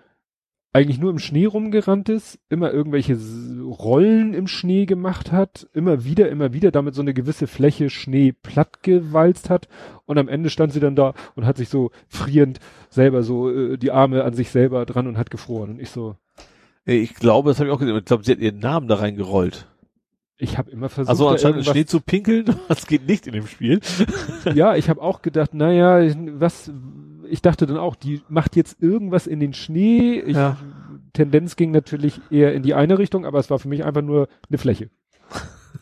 eigentlich 0.71 0.99
nur 0.99 1.09
im 1.09 1.19
Schnee 1.19 1.45
rumgerannt 1.45 2.09
ist, 2.09 2.39
immer 2.47 2.71
irgendwelche 2.71 3.17
Rollen 3.63 4.33
im 4.35 4.47
Schnee 4.47 4.85
gemacht 4.85 5.31
hat, 5.31 5.67
immer 5.73 6.03
wieder, 6.03 6.29
immer 6.29 6.53
wieder, 6.53 6.71
damit 6.71 6.93
so 6.93 7.01
eine 7.01 7.15
gewisse 7.15 7.47
Fläche 7.47 7.89
Schnee 7.89 8.33
plattgewalzt 8.33 9.49
hat 9.49 9.67
und 10.05 10.19
am 10.19 10.27
Ende 10.27 10.51
stand 10.51 10.71
sie 10.71 10.79
dann 10.79 10.95
da 10.95 11.15
und 11.35 11.45
hat 11.45 11.57
sich 11.57 11.69
so 11.69 11.89
frierend 12.07 12.59
selber 12.89 13.23
so 13.23 13.49
äh, 13.49 13.77
die 13.77 13.91
Arme 13.91 14.23
an 14.23 14.33
sich 14.33 14.51
selber 14.51 14.85
dran 14.85 15.07
und 15.07 15.17
hat 15.17 15.31
gefroren 15.31 15.71
und 15.71 15.81
ich 15.81 15.89
so, 15.89 16.15
ich 16.85 17.15
glaube, 17.15 17.49
das 17.49 17.59
habe 17.59 17.69
ich 17.69 17.75
auch 17.75 17.79
gesehen. 17.79 17.97
Ich 17.97 18.05
glaube, 18.05 18.23
sie 18.23 18.31
hat 18.31 18.39
ihren 18.39 18.59
Namen 18.59 18.87
da 18.87 18.95
reingerollt. 18.95 19.67
Ich 20.41 20.57
habe 20.57 20.71
immer 20.71 20.87
versucht. 20.87 21.09
Also 21.09 21.27
anscheinend 21.27 21.65
Schnee 21.65 21.85
zu 21.85 21.99
pinkeln, 21.99 22.45
das 22.69 22.87
geht 22.87 23.07
nicht 23.07 23.27
in 23.27 23.33
dem 23.33 23.45
Spiel. 23.45 23.81
ja, 24.53 24.75
ich 24.77 24.89
habe 24.89 25.01
auch 25.01 25.21
gedacht, 25.21 25.53
naja, 25.53 26.13
was, 26.39 26.71
ich 27.29 27.41
dachte 27.41 27.65
dann 27.65 27.77
auch, 27.77 27.95
die 27.95 28.21
macht 28.29 28.55
jetzt 28.55 28.81
irgendwas 28.81 29.27
in 29.27 29.41
den 29.41 29.53
Schnee. 29.53 30.19
Ich, 30.19 30.37
ja. 30.37 30.57
Tendenz 31.11 31.57
ging 31.57 31.71
natürlich 31.71 32.21
eher 32.31 32.53
in 32.53 32.63
die 32.63 32.73
eine 32.73 32.97
Richtung, 32.97 33.25
aber 33.25 33.39
es 33.39 33.49
war 33.49 33.59
für 33.59 33.67
mich 33.67 33.83
einfach 33.83 34.01
nur 34.01 34.29
eine 34.49 34.57
Fläche. 34.57 34.89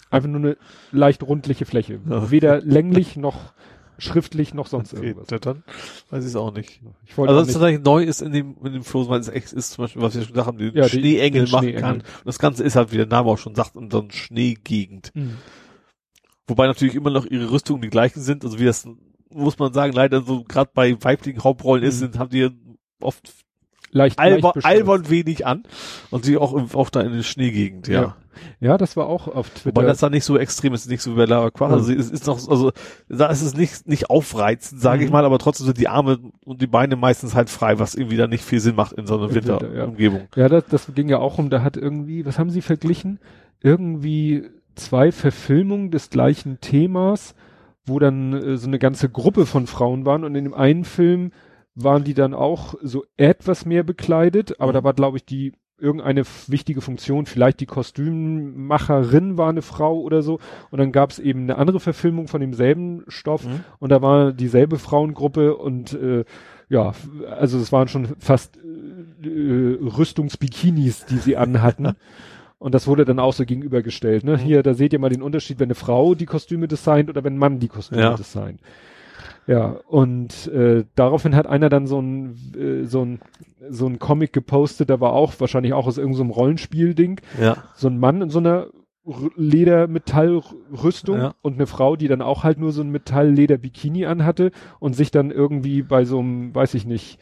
Einfach 0.09 0.29
nur 0.29 0.39
eine 0.39 0.57
leicht 0.91 1.23
rundliche 1.23 1.65
Fläche. 1.65 1.99
Weder 2.05 2.61
länglich 2.61 3.15
noch 3.15 3.53
schriftlich 3.97 4.53
noch 4.53 4.67
sonst 4.67 4.93
okay, 4.93 5.07
irgendwas. 5.07 5.27
Dann 5.41 5.63
weiß 6.09 6.23
ich 6.23 6.29
es 6.29 6.35
auch 6.35 6.53
nicht. 6.53 6.81
Ich 7.05 7.17
wollte 7.17 7.33
also 7.33 7.47
was 7.47 7.53
tatsächlich 7.53 7.83
neu 7.83 8.03
ist 8.03 8.21
in 8.21 8.31
dem, 8.31 8.55
in 8.63 8.73
dem 8.73 8.83
Frozen, 8.83 9.09
weil 9.09 9.19
es 9.19 9.27
echt 9.27 9.53
ist 9.53 9.71
zum 9.71 9.83
Beispiel, 9.83 10.01
was 10.01 10.15
wir 10.15 10.21
schon 10.21 10.33
gesagt 10.33 10.47
haben, 10.47 10.57
den 10.57 10.75
ja, 10.75 10.87
Schneeengel 10.87 11.45
die, 11.45 11.51
machen 11.51 11.75
kann. 11.75 11.95
Und 11.97 12.05
das 12.25 12.39
Ganze 12.39 12.63
ist 12.63 12.75
halt, 12.75 12.91
wie 12.91 12.97
der 12.97 13.07
Name 13.07 13.29
auch 13.29 13.37
schon 13.37 13.55
sagt, 13.55 13.75
in 13.75 13.89
so 13.89 14.01
einer 14.01 14.11
Schneegegend. 14.11 15.11
Mhm. 15.13 15.37
Wobei 16.47 16.67
natürlich 16.67 16.95
immer 16.95 17.09
noch 17.09 17.25
ihre 17.25 17.51
Rüstungen 17.51 17.81
die 17.81 17.89
gleichen 17.89 18.21
sind, 18.21 18.45
also 18.45 18.59
wie 18.59 18.65
das, 18.65 18.87
muss 19.29 19.59
man 19.59 19.73
sagen, 19.73 19.93
leider 19.93 20.21
so 20.21 20.43
gerade 20.43 20.71
bei 20.73 20.95
weiblichen 21.03 21.43
Hauptrollen 21.43 21.83
mhm. 21.83 21.89
ist, 21.89 21.99
sind, 21.99 22.17
haben 22.17 22.29
die 22.29 22.49
oft 23.01 23.33
leicht, 23.91 24.19
albern, 24.19 24.51
leicht 24.55 24.65
albern 24.65 25.09
wenig 25.09 25.45
an 25.45 25.63
und 26.09 26.23
sie 26.25 26.37
auch, 26.37 26.73
auch 26.73 26.89
da 26.89 27.01
in 27.01 27.13
der 27.13 27.23
Schneegegend, 27.23 27.87
ja. 27.87 28.01
ja. 28.01 28.17
Ja, 28.59 28.77
das 28.77 28.97
war 28.97 29.07
auch 29.07 29.27
auf 29.27 29.49
Twitter. 29.49 29.75
Wobei 29.75 29.87
das 29.87 29.99
da 29.99 30.09
nicht 30.09 30.23
so 30.23 30.37
extrem 30.37 30.73
ist, 30.73 30.89
nicht 30.89 31.01
so 31.01 31.11
wie 31.11 31.17
bei 31.17 31.25
Lara 31.25 31.51
Croft. 31.51 31.73
Also 31.73 31.93
es 31.93 32.09
ist 32.09 32.27
noch, 32.27 32.47
also 32.49 32.71
da 33.09 33.27
ist 33.27 33.41
es 33.41 33.55
nicht, 33.55 33.87
nicht 33.87 34.09
aufreizend, 34.09 34.81
sage 34.81 34.99
mhm. 34.99 35.05
ich 35.05 35.11
mal, 35.11 35.25
aber 35.25 35.39
trotzdem 35.39 35.65
sind 35.65 35.77
die 35.77 35.87
Arme 35.87 36.19
und 36.45 36.61
die 36.61 36.67
Beine 36.67 36.95
meistens 36.95 37.35
halt 37.35 37.49
frei, 37.49 37.79
was 37.79 37.95
irgendwie 37.95 38.17
da 38.17 38.27
nicht 38.27 38.43
viel 38.43 38.59
Sinn 38.59 38.75
macht 38.75 38.93
in 38.93 39.07
so 39.07 39.17
einer 39.17 39.33
Winterumgebung. 39.33 40.27
Ja, 40.35 40.43
ja 40.43 40.49
das, 40.49 40.65
das 40.69 40.93
ging 40.93 41.09
ja 41.09 41.19
auch 41.19 41.37
um, 41.37 41.49
da 41.49 41.61
hat 41.61 41.77
irgendwie, 41.77 42.25
was 42.25 42.39
haben 42.39 42.49
sie 42.49 42.61
verglichen? 42.61 43.19
Irgendwie 43.61 44.43
zwei 44.75 45.11
Verfilmungen 45.11 45.91
des 45.91 46.09
gleichen 46.09 46.59
Themas, 46.61 47.35
wo 47.85 47.99
dann 47.99 48.33
äh, 48.33 48.57
so 48.57 48.67
eine 48.67 48.79
ganze 48.79 49.09
Gruppe 49.09 49.45
von 49.45 49.67
Frauen 49.67 50.05
waren 50.05 50.23
und 50.23 50.35
in 50.35 50.43
dem 50.43 50.53
einen 50.53 50.85
Film 50.85 51.31
waren 51.75 52.03
die 52.03 52.13
dann 52.13 52.33
auch 52.33 52.73
so 52.81 53.05
etwas 53.17 53.65
mehr 53.65 53.83
bekleidet, 53.83 54.59
aber 54.59 54.71
mhm. 54.71 54.75
da 54.75 54.83
war, 54.83 54.93
glaube 54.93 55.17
ich, 55.17 55.25
die 55.25 55.53
irgendeine 55.79 56.23
wichtige 56.47 56.81
Funktion, 56.81 57.25
vielleicht 57.25 57.59
die 57.59 57.65
Kostümmacherin 57.65 59.37
war 59.37 59.49
eine 59.49 59.61
Frau 59.61 59.99
oder 59.99 60.21
so 60.21 60.39
und 60.71 60.79
dann 60.79 60.91
gab 60.91 61.11
es 61.11 61.19
eben 61.19 61.43
eine 61.43 61.57
andere 61.57 61.79
Verfilmung 61.79 62.27
von 62.27 62.41
demselben 62.41 63.03
Stoff 63.07 63.45
mhm. 63.45 63.63
und 63.79 63.91
da 63.91 64.01
war 64.01 64.31
dieselbe 64.31 64.79
Frauengruppe 64.79 65.55
und 65.55 65.93
äh, 65.93 66.25
ja, 66.69 66.93
also 67.29 67.57
es 67.59 67.71
waren 67.71 67.87
schon 67.87 68.15
fast 68.19 68.57
äh, 68.57 69.27
äh 69.27 69.77
Rüstungsbikinis, 69.81 71.05
die 71.05 71.17
sie 71.17 71.37
anhatten. 71.37 71.93
Und 72.59 72.73
das 72.73 72.87
wurde 72.87 73.05
dann 73.05 73.19
auch 73.19 73.33
so 73.33 73.45
gegenübergestellt. 73.45 74.23
Ne? 74.23 74.33
Mhm. 74.33 74.37
Hier, 74.39 74.63
da 74.63 74.73
seht 74.73 74.91
ihr 74.91 74.97
mal 74.97 75.11
den 75.11 75.21
Unterschied, 75.21 75.59
wenn 75.59 75.67
eine 75.67 75.75
Frau 75.75 76.15
die 76.15 76.25
Kostüme 76.25 76.67
designt 76.67 77.07
oder 77.07 77.23
wenn 77.23 77.35
ein 77.35 77.37
Mann 77.37 77.59
die 77.59 77.67
Kostüme 77.67 78.01
ja. 78.01 78.15
designt. 78.15 78.59
Ja, 79.47 79.79
und 79.87 80.47
äh, 80.47 80.83
daraufhin 80.95 81.35
hat 81.35 81.47
einer 81.47 81.69
dann 81.69 81.87
so 81.87 82.01
ein, 82.01 82.35
äh, 82.57 82.83
so 82.83 83.03
ein, 83.03 83.21
so 83.69 83.87
ein 83.87 83.97
Comic 83.97 84.33
gepostet, 84.33 84.89
der 84.89 84.99
war 84.99 85.13
auch 85.13 85.33
wahrscheinlich 85.39 85.73
auch 85.73 85.87
aus 85.87 85.97
irgendeinem 85.97 86.27
so 86.27 86.33
Rollenspiel-Ding. 86.33 87.21
Ja. 87.41 87.55
So 87.73 87.87
ein 87.87 87.97
Mann 87.97 88.21
in 88.21 88.29
so 88.29 88.39
einer 88.39 88.67
Leder-Metall-Rüstung 89.35 91.17
ja. 91.17 91.33
und 91.41 91.53
eine 91.53 91.65
Frau, 91.65 91.95
die 91.95 92.09
dann 92.09 92.21
auch 92.21 92.43
halt 92.43 92.59
nur 92.59 92.73
so 92.73 92.81
ein 92.81 92.91
Metall-Leder-Bikini 92.91 94.05
anhatte 94.05 94.51
und 94.79 94.93
sich 94.93 95.11
dann 95.11 95.31
irgendwie 95.31 95.81
bei 95.81 96.03
so 96.03 96.19
einem, 96.19 96.53
weiß 96.53 96.73
ich 96.73 96.85
nicht, 96.85 97.17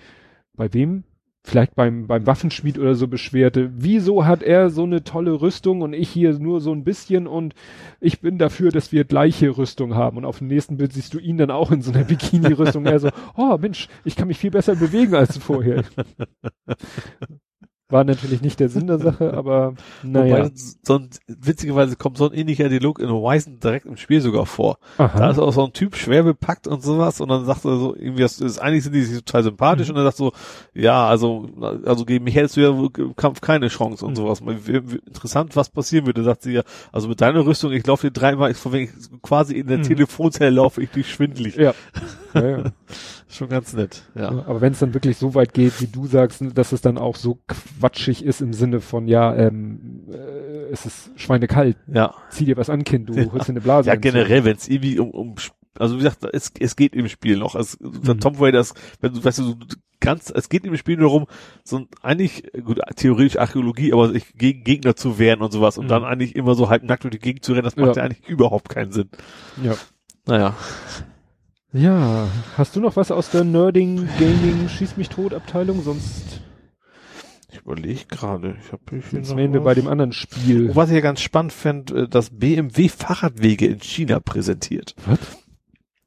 bei 0.56 0.74
wem? 0.74 1.04
Vielleicht 1.46 1.76
beim, 1.76 2.08
beim 2.08 2.26
Waffenschmied 2.26 2.80
oder 2.80 2.96
so 2.96 3.08
beschwerte, 3.08 3.72
wieso 3.76 4.26
hat 4.26 4.44
er 4.44 4.70
so 4.70 4.84
eine 4.84 5.04
tolle 5.04 5.42
Rüstung 5.42 5.82
und 5.82 5.94
ich 5.94 6.10
hier 6.10 6.38
nur 6.40 6.60
so 6.60 6.72
ein 6.72 6.84
bisschen 6.84 7.28
und 7.28 7.54
ich 8.00 8.20
bin 8.20 8.38
dafür, 8.38 8.72
dass 8.72 8.92
wir 8.92 9.04
gleiche 9.04 9.58
Rüstung 9.58 9.96
haben. 9.96 10.18
Und 10.18 10.26
auf 10.26 10.40
dem 10.40 10.48
nächsten 10.48 10.78
Bild 10.78 10.94
siehst 10.94 11.14
du 11.14 11.20
ihn 11.20 11.38
dann 11.38 11.52
auch 11.52 11.72
in 11.72 11.82
so 11.82 11.92
einer 11.92 12.04
Bikini-Rüstung. 12.06 12.86
er 12.86 13.00
so, 13.00 13.10
oh 13.38 13.58
Mensch, 13.58 13.88
ich 14.04 14.16
kann 14.16 14.28
mich 14.28 14.38
viel 14.38 14.52
besser 14.52 14.76
bewegen 14.76 15.16
als 15.16 15.38
vorher. 15.38 15.84
War 17.88 18.04
natürlich 18.04 18.42
nicht 18.42 18.60
der 18.60 18.70
Sinn 18.70 18.88
der 18.88 18.98
Sache, 18.98 19.34
aber 19.38 19.76
naja. 20.02 20.46
Wobei, 20.46 20.52
so 20.56 20.96
ein, 20.96 21.10
witzigerweise 21.28 21.96
kommt 21.96 22.18
so 22.18 22.28
ein 22.28 22.34
ähnlicher 22.34 22.68
Dialog 22.68 23.00
in 23.00 23.10
Horizon 23.10 23.60
direkt 23.60 23.86
im 23.86 23.96
Spiel 23.96 24.22
sogar 24.22 24.48
vor. 24.48 24.80
Aha. 24.98 25.20
Da 25.20 25.30
ist 25.30 25.38
auch 25.38 25.54
so 25.54 25.64
ein 25.66 25.74
Typ 25.74 25.96
schwer 25.96 26.24
bepackt 26.24 26.68
und 26.68 26.82
sowas 26.82 27.22
und 27.22 27.30
dann 27.30 27.46
sagt 27.46 27.64
er 27.64 27.78
so, 27.78 27.96
irgendwie, 27.96 28.24
das 28.24 28.42
ist, 28.42 28.58
eigentlich 28.58 28.84
sind 28.84 28.94
die 28.94 29.04
sich 29.04 29.24
total 29.24 29.44
sympathisch 29.44 29.90
mhm. 29.90 29.96
und 29.96 30.02
er 30.02 30.06
sagt 30.06 30.18
so, 30.18 30.32
ja, 30.74 31.08
also, 31.08 31.48
also 31.86 32.06
gegen 32.06 32.24
mich 32.24 32.36
hättest 32.36 32.58
du 32.58 32.62
ja 32.62 32.70
im 32.70 33.16
Kampf 33.16 33.42
keine 33.42 33.68
Chance 33.68 34.04
und 34.04 34.14
mhm. 34.14 34.16
sowas. 34.16 34.42
Interessant, 34.42 35.56
was 35.56 35.70
passieren 35.70 36.08
würde, 36.08 36.24
sagt 36.24 36.42
sie 36.42 36.54
ja, 36.54 36.64
also 36.92 37.08
mit 37.08 37.22
deiner 37.22 37.46
Rüstung, 37.46 37.72
ich 37.72 37.86
laufe 37.86 38.08
dir 38.08 38.14
dreimal, 38.14 38.50
ich, 38.50 38.90
quasi 39.22 39.60
in 39.60 39.68
der 39.68 39.78
mhm. 39.78 39.84
Telefonzelle 39.84 40.50
laufe 40.50 40.82
ich 40.82 40.90
dich 40.90 41.12
schwindelig. 41.12 41.56
Ja. 41.56 41.76
ja, 42.34 42.48
ja. 42.48 42.64
Schon 43.28 43.50
ganz 43.50 43.74
nett, 43.74 44.04
ja. 44.14 44.30
Aber 44.30 44.62
wenn 44.62 44.74
es 44.74 44.80
dann 44.80 44.94
wirklich 44.94 45.18
so 45.18 45.34
weit 45.34 45.54
geht, 45.54 45.82
wie 45.82 45.88
du 45.88 46.06
sagst, 46.06 46.44
dass 46.54 46.72
es 46.72 46.82
dann 46.82 46.98
auch 46.98 47.16
so 47.16 47.40
quatschig 47.48 48.24
ist 48.24 48.42
im 48.42 48.54
Sinne 48.54 48.82
von, 48.82 49.08
ja, 49.08 49.36
ähm, 49.36 50.04
äh, 50.12 50.72
es 50.72 50.86
ist 50.86 51.12
schweinekalt. 51.16 51.78
Ja. 51.88 52.14
Zieh 52.30 52.46
dir 52.46 52.56
was 52.56 52.70
an, 52.70 52.84
Kind, 52.84 53.10
du 53.10 53.14
ja. 53.14 53.32
holst 53.32 53.48
dir 53.48 53.54
eine 53.54 53.62
Blase. 53.62 53.90
Ja, 53.90 53.96
generell, 53.96 54.46
wenn 54.46 54.56
es 54.56 54.68
irgendwie 54.68 55.00
um, 55.00 55.10
um, 55.10 55.36
also 55.78 55.96
wie 55.96 56.04
gesagt, 56.04 56.24
es, 56.34 56.52
es 56.60 56.76
geht 56.76 56.94
im 56.94 57.08
Spiel 57.08 57.38
noch. 57.38 57.56
Also, 57.56 57.78
mhm. 57.82 58.20
Tom 58.20 58.36
Raiders, 58.38 58.74
wenn 59.02 59.14
du, 59.14 59.24
weißt 59.24 59.40
du, 59.40 59.56
ganz, 60.00 60.32
es 60.34 60.48
geht 60.48 60.64
im 60.66 60.78
Spiel 60.78 60.98
nur 60.98 61.10
darum, 61.10 61.26
so 61.64 61.86
eigentlich, 62.04 62.44
gut, 62.64 62.80
theoretisch 62.96 63.40
Archäologie, 63.40 63.92
aber 63.92 64.10
sich 64.10 64.36
gegen 64.36 64.64
Gegner 64.64 64.96
zu 64.96 65.18
wehren 65.18 65.42
und 65.42 65.52
sowas 65.52 65.80
und 65.80 65.86
mhm. 65.86 65.90
dann 65.90 66.04
eigentlich 66.04 66.36
immer 66.36 66.54
so 66.54 66.70
halb 66.70 66.84
nackt 66.84 67.04
durch 67.04 67.12
die 67.12 67.20
Gegend 67.20 67.44
zu 67.44 67.54
rennen, 67.54 67.64
das 67.64 67.76
macht 67.76 67.96
ja, 67.96 68.04
ja 68.04 68.04
eigentlich 68.04 68.30
überhaupt 68.30 68.70
keinen 68.70 68.92
Sinn. 68.92 69.10
Ja. 69.64 69.76
Naja. 70.28 70.56
Ja, 71.76 72.30
hast 72.56 72.78
du 72.78 72.80
noch 72.80 72.96
was 72.96 73.12
aus 73.12 73.32
der 73.32 73.44
Nerding 73.44 74.08
Gaming 74.18 74.70
Schieß 74.70 74.96
mich 74.96 75.10
tot 75.10 75.34
Abteilung? 75.34 75.82
Sonst 75.84 76.40
ich 77.52 77.60
überlege 77.60 78.06
gerade. 78.08 78.56
Ich 78.64 78.72
habe 78.72 78.84
hier 78.90 79.20
Jetzt 79.20 79.36
wären 79.36 79.52
wir 79.52 79.60
bei 79.60 79.74
dem 79.74 79.90
anderen 79.90 80.14
Spiel. 80.14 80.74
Was 80.74 80.90
ich 80.90 80.96
ja 80.96 81.02
ganz 81.02 81.20
spannend 81.20 81.52
fände, 81.52 82.04
äh, 82.04 82.08
dass 82.08 82.30
BMW 82.30 82.88
Fahrradwege 82.88 83.66
in 83.66 83.82
China 83.82 84.22
präsentiert. 84.22 84.96
Was? 85.06 85.20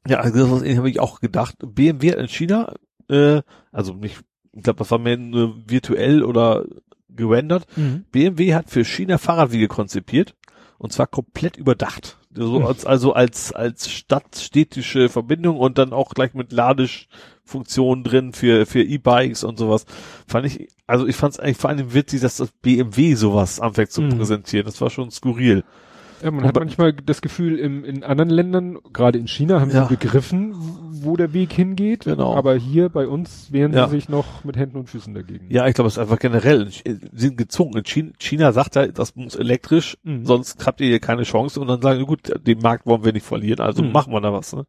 Ja, 0.07 0.21
also 0.21 0.59
das 0.59 0.77
habe 0.77 0.89
ich 0.89 0.99
auch 0.99 1.19
gedacht. 1.19 1.55
BMW 1.59 2.13
in 2.13 2.27
China, 2.27 2.73
äh, 3.07 3.43
also 3.71 3.93
nicht, 3.93 4.19
ich 4.53 4.63
glaube, 4.63 4.79
das 4.79 4.89
war 4.89 4.97
mehr 4.97 5.17
nur 5.17 5.55
virtuell 5.67 6.23
oder 6.23 6.65
gerendert. 7.09 7.65
Mhm. 7.77 8.05
BMW 8.11 8.55
hat 8.55 8.71
für 8.71 8.85
China 8.85 9.19
Fahrradwege 9.19 9.67
konzipiert 9.67 10.35
und 10.79 10.93
zwar 10.93 11.05
komplett 11.05 11.57
überdacht. 11.57 12.18
So 12.31 12.63
als, 12.63 12.85
also 12.85 13.13
als, 13.13 13.53
als 13.53 13.89
stadtstädtische 13.89 15.09
Verbindung 15.09 15.57
und 15.57 15.79
dann 15.79 15.93
auch 15.93 16.13
gleich 16.13 16.35
mit 16.35 16.51
Ladesfunktionen 16.51 18.03
drin 18.03 18.33
für, 18.33 18.67
für 18.67 18.83
E-Bikes 18.83 19.43
und 19.43 19.57
sowas. 19.57 19.85
Fand 20.27 20.45
ich, 20.45 20.67
also 20.85 21.07
ich 21.07 21.15
fand 21.15 21.33
es 21.33 21.39
eigentlich 21.39 21.57
vor 21.57 21.71
allem 21.71 21.93
witzig, 21.93 22.21
dass 22.21 22.37
das 22.37 22.51
BMW 22.51 23.15
sowas 23.15 23.59
anfängt 23.59 23.91
zu 23.91 24.01
mhm. 24.01 24.17
präsentieren. 24.17 24.65
Das 24.65 24.79
war 24.79 24.91
schon 24.91 25.09
skurril. 25.09 25.63
Ja, 26.21 26.31
man 26.31 26.43
hat 26.43 26.55
manchmal 26.55 26.93
das 26.93 27.21
Gefühl, 27.21 27.57
im, 27.57 27.85
in 27.85 28.03
anderen 28.03 28.29
Ländern, 28.29 28.77
gerade 28.91 29.17
in 29.17 29.27
China, 29.27 29.61
haben 29.61 29.71
ja. 29.71 29.87
sie 29.87 29.95
begriffen, 29.95 30.53
wo 31.03 31.15
der 31.15 31.33
Weg 31.33 31.53
hingeht. 31.53 32.05
Genau. 32.05 32.35
Aber 32.35 32.55
hier 32.55 32.89
bei 32.89 33.07
uns 33.07 33.51
wehren 33.51 33.73
ja. 33.73 33.87
sie 33.87 33.95
sich 33.95 34.09
noch 34.09 34.43
mit 34.43 34.57
Händen 34.57 34.77
und 34.77 34.89
Füßen 34.89 35.13
dagegen. 35.13 35.45
Ja, 35.49 35.67
ich 35.67 35.75
glaube, 35.75 35.87
es 35.87 35.93
ist 35.95 35.99
einfach 35.99 36.19
generell, 36.19 36.69
sie 36.69 36.99
sind 37.13 37.37
gezwungen. 37.37 37.77
In 37.77 37.83
China, 37.85 38.11
China 38.19 38.51
sagt 38.51 38.75
ja, 38.75 38.87
das 38.87 39.15
muss 39.15 39.35
elektrisch, 39.35 39.97
mhm. 40.03 40.25
sonst 40.25 40.65
habt 40.65 40.81
ihr 40.81 40.87
hier 40.87 40.99
keine 40.99 41.23
Chance. 41.23 41.59
Und 41.59 41.67
dann 41.67 41.81
sagen, 41.81 42.05
gut, 42.05 42.31
den 42.45 42.59
Markt 42.59 42.85
wollen 42.85 43.05
wir 43.05 43.13
nicht 43.13 43.25
verlieren, 43.25 43.61
also 43.61 43.83
mhm. 43.83 43.91
machen 43.91 44.11
wir 44.11 44.21
da 44.21 44.33
was. 44.33 44.53
Ne? 44.53 44.65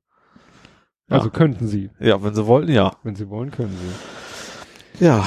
Ja. 1.09 1.17
Also 1.17 1.31
könnten 1.31 1.67
sie. 1.67 1.91
Ja, 1.99 2.23
wenn 2.23 2.35
sie 2.35 2.47
wollten, 2.47 2.70
ja. 2.70 2.93
Wenn 3.03 3.17
sie 3.17 3.29
wollen, 3.29 3.51
können 3.51 3.77
sie. 3.77 5.05
Ja. 5.05 5.27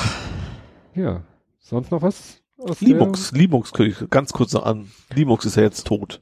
Ja. 0.96 1.24
Sonst 1.60 1.92
noch 1.92 2.02
was? 2.02 2.43
Linux, 2.80 3.32
Linux 3.32 3.72
ich 3.80 4.10
ganz 4.10 4.34
kurz 4.34 4.54
noch 4.54 4.64
an. 4.64 4.90
Linux 5.14 5.46
ist 5.46 5.58
ja 5.58 5.64
jetzt 5.64 5.86
tot. 5.86 6.22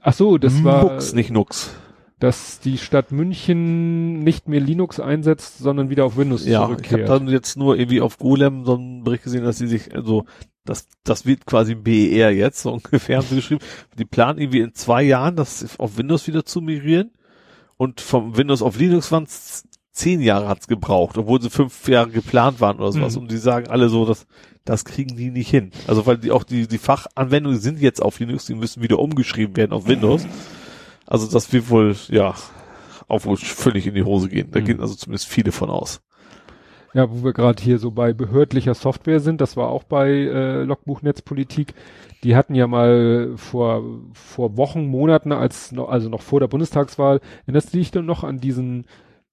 Ach 0.00 0.12
so, 0.12 0.38
das 0.38 0.64
war. 0.64 0.84
Nux, 0.84 1.12
nicht 1.12 1.30
Nux. 1.30 1.70
Dass 2.18 2.60
die 2.60 2.78
Stadt 2.78 3.10
München 3.10 4.20
nicht 4.20 4.48
mehr 4.48 4.60
Linux 4.60 5.00
einsetzt, 5.00 5.58
sondern 5.58 5.90
wieder 5.90 6.04
auf 6.04 6.16
Windows 6.16 6.46
ja, 6.46 6.64
zurückkehrt. 6.64 6.86
Ich 6.86 6.92
habe 6.92 7.20
dann 7.20 7.28
jetzt 7.28 7.56
nur 7.56 7.76
irgendwie 7.76 8.00
auf 8.00 8.18
Golem 8.18 8.64
so 8.64 8.74
einen 8.74 9.02
Bericht 9.02 9.24
gesehen, 9.24 9.44
dass 9.44 9.58
sie 9.58 9.66
sich, 9.66 9.94
also 9.94 10.24
das, 10.64 10.88
das 11.02 11.26
wird 11.26 11.46
quasi 11.46 11.74
BER 11.74 12.30
jetzt, 12.30 12.62
so 12.62 12.72
ungefähr 12.74 13.18
haben 13.18 13.26
sie 13.26 13.36
geschrieben. 13.36 13.64
Die 13.98 14.04
planen 14.04 14.38
irgendwie 14.38 14.60
in 14.60 14.74
zwei 14.74 15.02
Jahren, 15.02 15.36
das 15.36 15.78
auf 15.78 15.96
Windows 15.96 16.26
wieder 16.26 16.44
zu 16.44 16.60
migrieren. 16.60 17.10
Und 17.76 18.00
vom 18.00 18.36
Windows 18.36 18.62
auf 18.62 18.78
Linux 18.78 19.10
waren 19.10 19.24
es 19.24 19.64
zehn 19.92 20.20
Jahre 20.20 20.48
hat's 20.48 20.66
gebraucht, 20.66 21.18
obwohl 21.18 21.40
sie 21.40 21.50
fünf 21.50 21.86
Jahre 21.86 22.10
geplant 22.10 22.60
waren 22.60 22.78
oder 22.78 22.92
sowas. 22.92 23.14
Mhm. 23.14 23.22
Und 23.22 23.30
die 23.30 23.36
sagen 23.36 23.68
alle 23.68 23.88
so, 23.88 24.06
dass 24.06 24.26
das 24.64 24.84
kriegen 24.84 25.16
die 25.16 25.30
nicht 25.30 25.50
hin. 25.50 25.70
Also 25.86 26.06
weil 26.06 26.18
die 26.18 26.30
auch 26.30 26.44
die, 26.44 26.66
die 26.66 26.78
Fachanwendungen 26.78 27.58
sind 27.58 27.80
jetzt 27.80 28.00
auf 28.00 28.18
Linux, 28.18 28.46
die 28.46 28.54
müssen 28.54 28.82
wieder 28.82 28.98
umgeschrieben 28.98 29.56
werden 29.56 29.72
auf 29.72 29.86
Windows. 29.86 30.26
Also 31.06 31.26
das 31.30 31.52
wird 31.52 31.68
wohl, 31.68 31.94
ja, 32.08 32.34
auch 33.08 33.24
wohl 33.24 33.36
völlig 33.36 33.86
in 33.86 33.94
die 33.94 34.04
Hose 34.04 34.28
gehen. 34.28 34.50
Da 34.50 34.60
mhm. 34.60 34.64
gehen 34.64 34.80
also 34.80 34.94
zumindest 34.94 35.28
viele 35.28 35.52
von 35.52 35.68
aus. 35.68 36.00
Ja, 36.94 37.10
wo 37.10 37.24
wir 37.24 37.32
gerade 37.32 37.62
hier 37.62 37.78
so 37.78 37.90
bei 37.90 38.12
behördlicher 38.12 38.74
Software 38.74 39.20
sind, 39.20 39.40
das 39.40 39.56
war 39.56 39.68
auch 39.68 39.82
bei 39.82 40.10
äh, 40.10 40.62
Logbuch 40.62 41.02
Netzpolitik. 41.02 41.74
Die 42.22 42.36
hatten 42.36 42.54
ja 42.54 42.66
mal 42.66 43.32
vor 43.36 43.82
vor 44.12 44.56
Wochen, 44.56 44.86
Monaten, 44.86 45.32
als 45.32 45.72
noch, 45.72 45.88
also 45.88 46.08
noch 46.08 46.20
vor 46.20 46.40
der 46.40 46.48
Bundestagswahl, 46.48 47.20
erinnerst 47.46 47.72
du 47.72 47.78
dich 47.78 47.90
denn 47.90 48.04
noch 48.04 48.24
an 48.24 48.38
diesen 48.38 48.84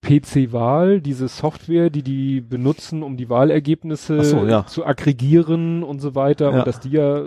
PC-Wahl, 0.02 1.02
diese 1.02 1.28
Software, 1.28 1.90
die 1.90 2.04
die 2.04 2.42
benutzen, 2.42 3.04
um 3.04 3.18
die 3.18 3.30
Wahlergebnisse 3.30 4.24
so, 4.24 4.46
ja. 4.46 4.66
zu 4.66 4.86
aggregieren 4.86 5.84
und 5.84 6.00
so 6.00 6.16
weiter 6.16 6.52
ja. 6.52 6.60
und 6.60 6.68
dass 6.68 6.80
die 6.80 6.92
ja 6.92 7.24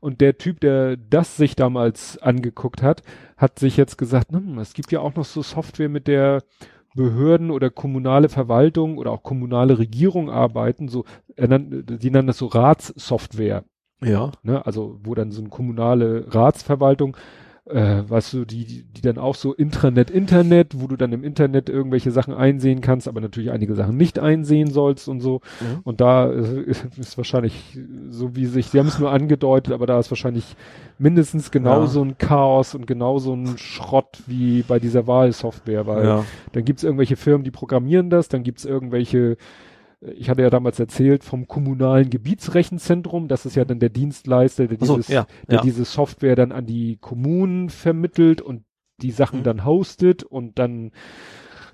und 0.00 0.20
der 0.20 0.36
Typ, 0.36 0.58
der 0.58 0.96
das 0.96 1.36
sich 1.36 1.54
damals 1.54 2.18
angeguckt 2.18 2.82
hat, 2.82 3.02
hat 3.36 3.60
sich 3.60 3.76
jetzt 3.76 3.98
gesagt, 3.98 4.32
hm, 4.32 4.58
es 4.58 4.74
gibt 4.74 4.90
ja 4.90 4.98
auch 4.98 5.14
noch 5.14 5.24
so 5.24 5.42
Software, 5.42 5.88
mit 5.88 6.08
der 6.08 6.42
Behörden 6.96 7.52
oder 7.52 7.70
kommunale 7.70 8.28
Verwaltung 8.28 8.98
oder 8.98 9.12
auch 9.12 9.22
kommunale 9.22 9.78
Regierung 9.78 10.28
arbeiten, 10.28 10.88
so, 10.88 11.04
er 11.36 11.46
die 11.58 12.10
nennen 12.10 12.26
das 12.26 12.38
so 12.38 12.46
Ratssoftware. 12.46 13.64
Ja. 14.02 14.32
Ne, 14.42 14.66
also, 14.66 14.98
wo 15.04 15.14
dann 15.14 15.30
so 15.30 15.40
eine 15.40 15.50
kommunale 15.50 16.26
Ratsverwaltung 16.34 17.16
äh, 17.66 18.02
weißt 18.08 18.32
du, 18.32 18.44
die, 18.44 18.82
die, 18.82 19.00
dann 19.02 19.18
auch 19.18 19.36
so 19.36 19.52
Intranet, 19.52 20.10
Internet, 20.10 20.80
wo 20.80 20.88
du 20.88 20.96
dann 20.96 21.12
im 21.12 21.22
Internet 21.22 21.68
irgendwelche 21.68 22.10
Sachen 22.10 22.34
einsehen 22.34 22.80
kannst, 22.80 23.06
aber 23.06 23.20
natürlich 23.20 23.52
einige 23.52 23.74
Sachen 23.74 23.96
nicht 23.96 24.18
einsehen 24.18 24.70
sollst 24.70 25.08
und 25.08 25.20
so. 25.20 25.40
Mhm. 25.60 25.80
Und 25.84 26.00
da 26.00 26.30
äh, 26.30 26.64
ist 26.96 27.16
wahrscheinlich 27.16 27.78
so 28.10 28.34
wie 28.34 28.46
sich, 28.46 28.66
sie 28.66 28.80
haben 28.80 28.88
es 28.88 28.98
nur 28.98 29.12
angedeutet, 29.12 29.72
aber 29.72 29.86
da 29.86 30.00
ist 30.00 30.10
wahrscheinlich 30.10 30.56
mindestens 30.98 31.52
genauso 31.52 32.00
ja. 32.00 32.10
ein 32.10 32.18
Chaos 32.18 32.74
und 32.74 32.86
genauso 32.86 33.34
ein 33.34 33.56
Schrott 33.58 34.18
wie 34.26 34.62
bei 34.62 34.80
dieser 34.80 35.06
Wahlsoftware, 35.06 35.86
weil 35.86 36.04
ja. 36.04 36.24
dann 36.52 36.64
gibt's 36.64 36.82
irgendwelche 36.82 37.16
Firmen, 37.16 37.44
die 37.44 37.52
programmieren 37.52 38.10
das, 38.10 38.28
dann 38.28 38.42
gibt's 38.42 38.64
irgendwelche 38.64 39.36
ich 40.16 40.28
hatte 40.28 40.42
ja 40.42 40.50
damals 40.50 40.80
erzählt 40.80 41.22
vom 41.22 41.46
kommunalen 41.46 42.10
Gebietsrechenzentrum, 42.10 43.28
das 43.28 43.46
ist 43.46 43.54
ja 43.54 43.64
dann 43.64 43.78
der 43.78 43.88
Dienstleister, 43.88 44.66
der, 44.66 44.78
dieses, 44.78 45.06
so, 45.06 45.12
ja, 45.12 45.26
der 45.48 45.58
ja. 45.58 45.62
diese 45.62 45.84
Software 45.84 46.36
dann 46.36 46.52
an 46.52 46.66
die 46.66 46.96
Kommunen 47.00 47.70
vermittelt 47.70 48.40
und 48.40 48.64
die 49.00 49.12
Sachen 49.12 49.40
mhm. 49.40 49.44
dann 49.44 49.64
hostet 49.64 50.22
und 50.22 50.58
dann 50.58 50.92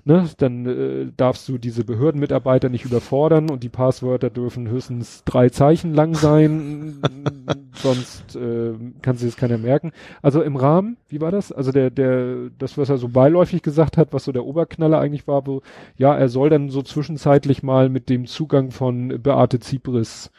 ne, 0.05 0.29
dann 0.37 0.65
äh, 0.65 1.11
darfst 1.15 1.47
du 1.49 1.57
diese 1.57 1.83
Behördenmitarbeiter 1.83 2.69
nicht 2.69 2.85
überfordern 2.85 3.49
und 3.49 3.63
die 3.63 3.69
Passwörter 3.69 4.29
dürfen 4.29 4.67
höchstens 4.67 5.23
drei 5.25 5.49
Zeichen 5.49 5.93
lang 5.93 6.15
sein, 6.15 7.01
sonst 7.73 8.35
äh, 8.35 8.73
kann 9.01 9.17
sich 9.17 9.29
das 9.29 9.37
keiner 9.37 9.57
merken. 9.57 9.91
Also 10.21 10.41
im 10.41 10.55
Rahmen, 10.55 10.97
wie 11.07 11.21
war 11.21 11.31
das? 11.31 11.51
Also 11.51 11.71
der, 11.71 11.89
der, 11.89 12.49
das, 12.57 12.77
was 12.77 12.89
er 12.89 12.97
so 12.97 13.09
beiläufig 13.09 13.61
gesagt 13.61 13.97
hat, 13.97 14.13
was 14.13 14.25
so 14.25 14.31
der 14.31 14.45
Oberknaller 14.45 14.99
eigentlich 14.99 15.27
war, 15.27 15.45
wo, 15.45 15.61
ja, 15.97 16.15
er 16.15 16.29
soll 16.29 16.49
dann 16.49 16.69
so 16.69 16.81
zwischenzeitlich 16.81 17.63
mal 17.63 17.89
mit 17.89 18.09
dem 18.09 18.25
Zugang 18.25 18.71
von 18.71 19.21
Beate 19.21 19.59
Zipris, 19.59 20.31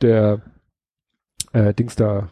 der 0.00 0.40
äh, 1.52 1.74
Dings 1.74 1.96
da, 1.96 2.30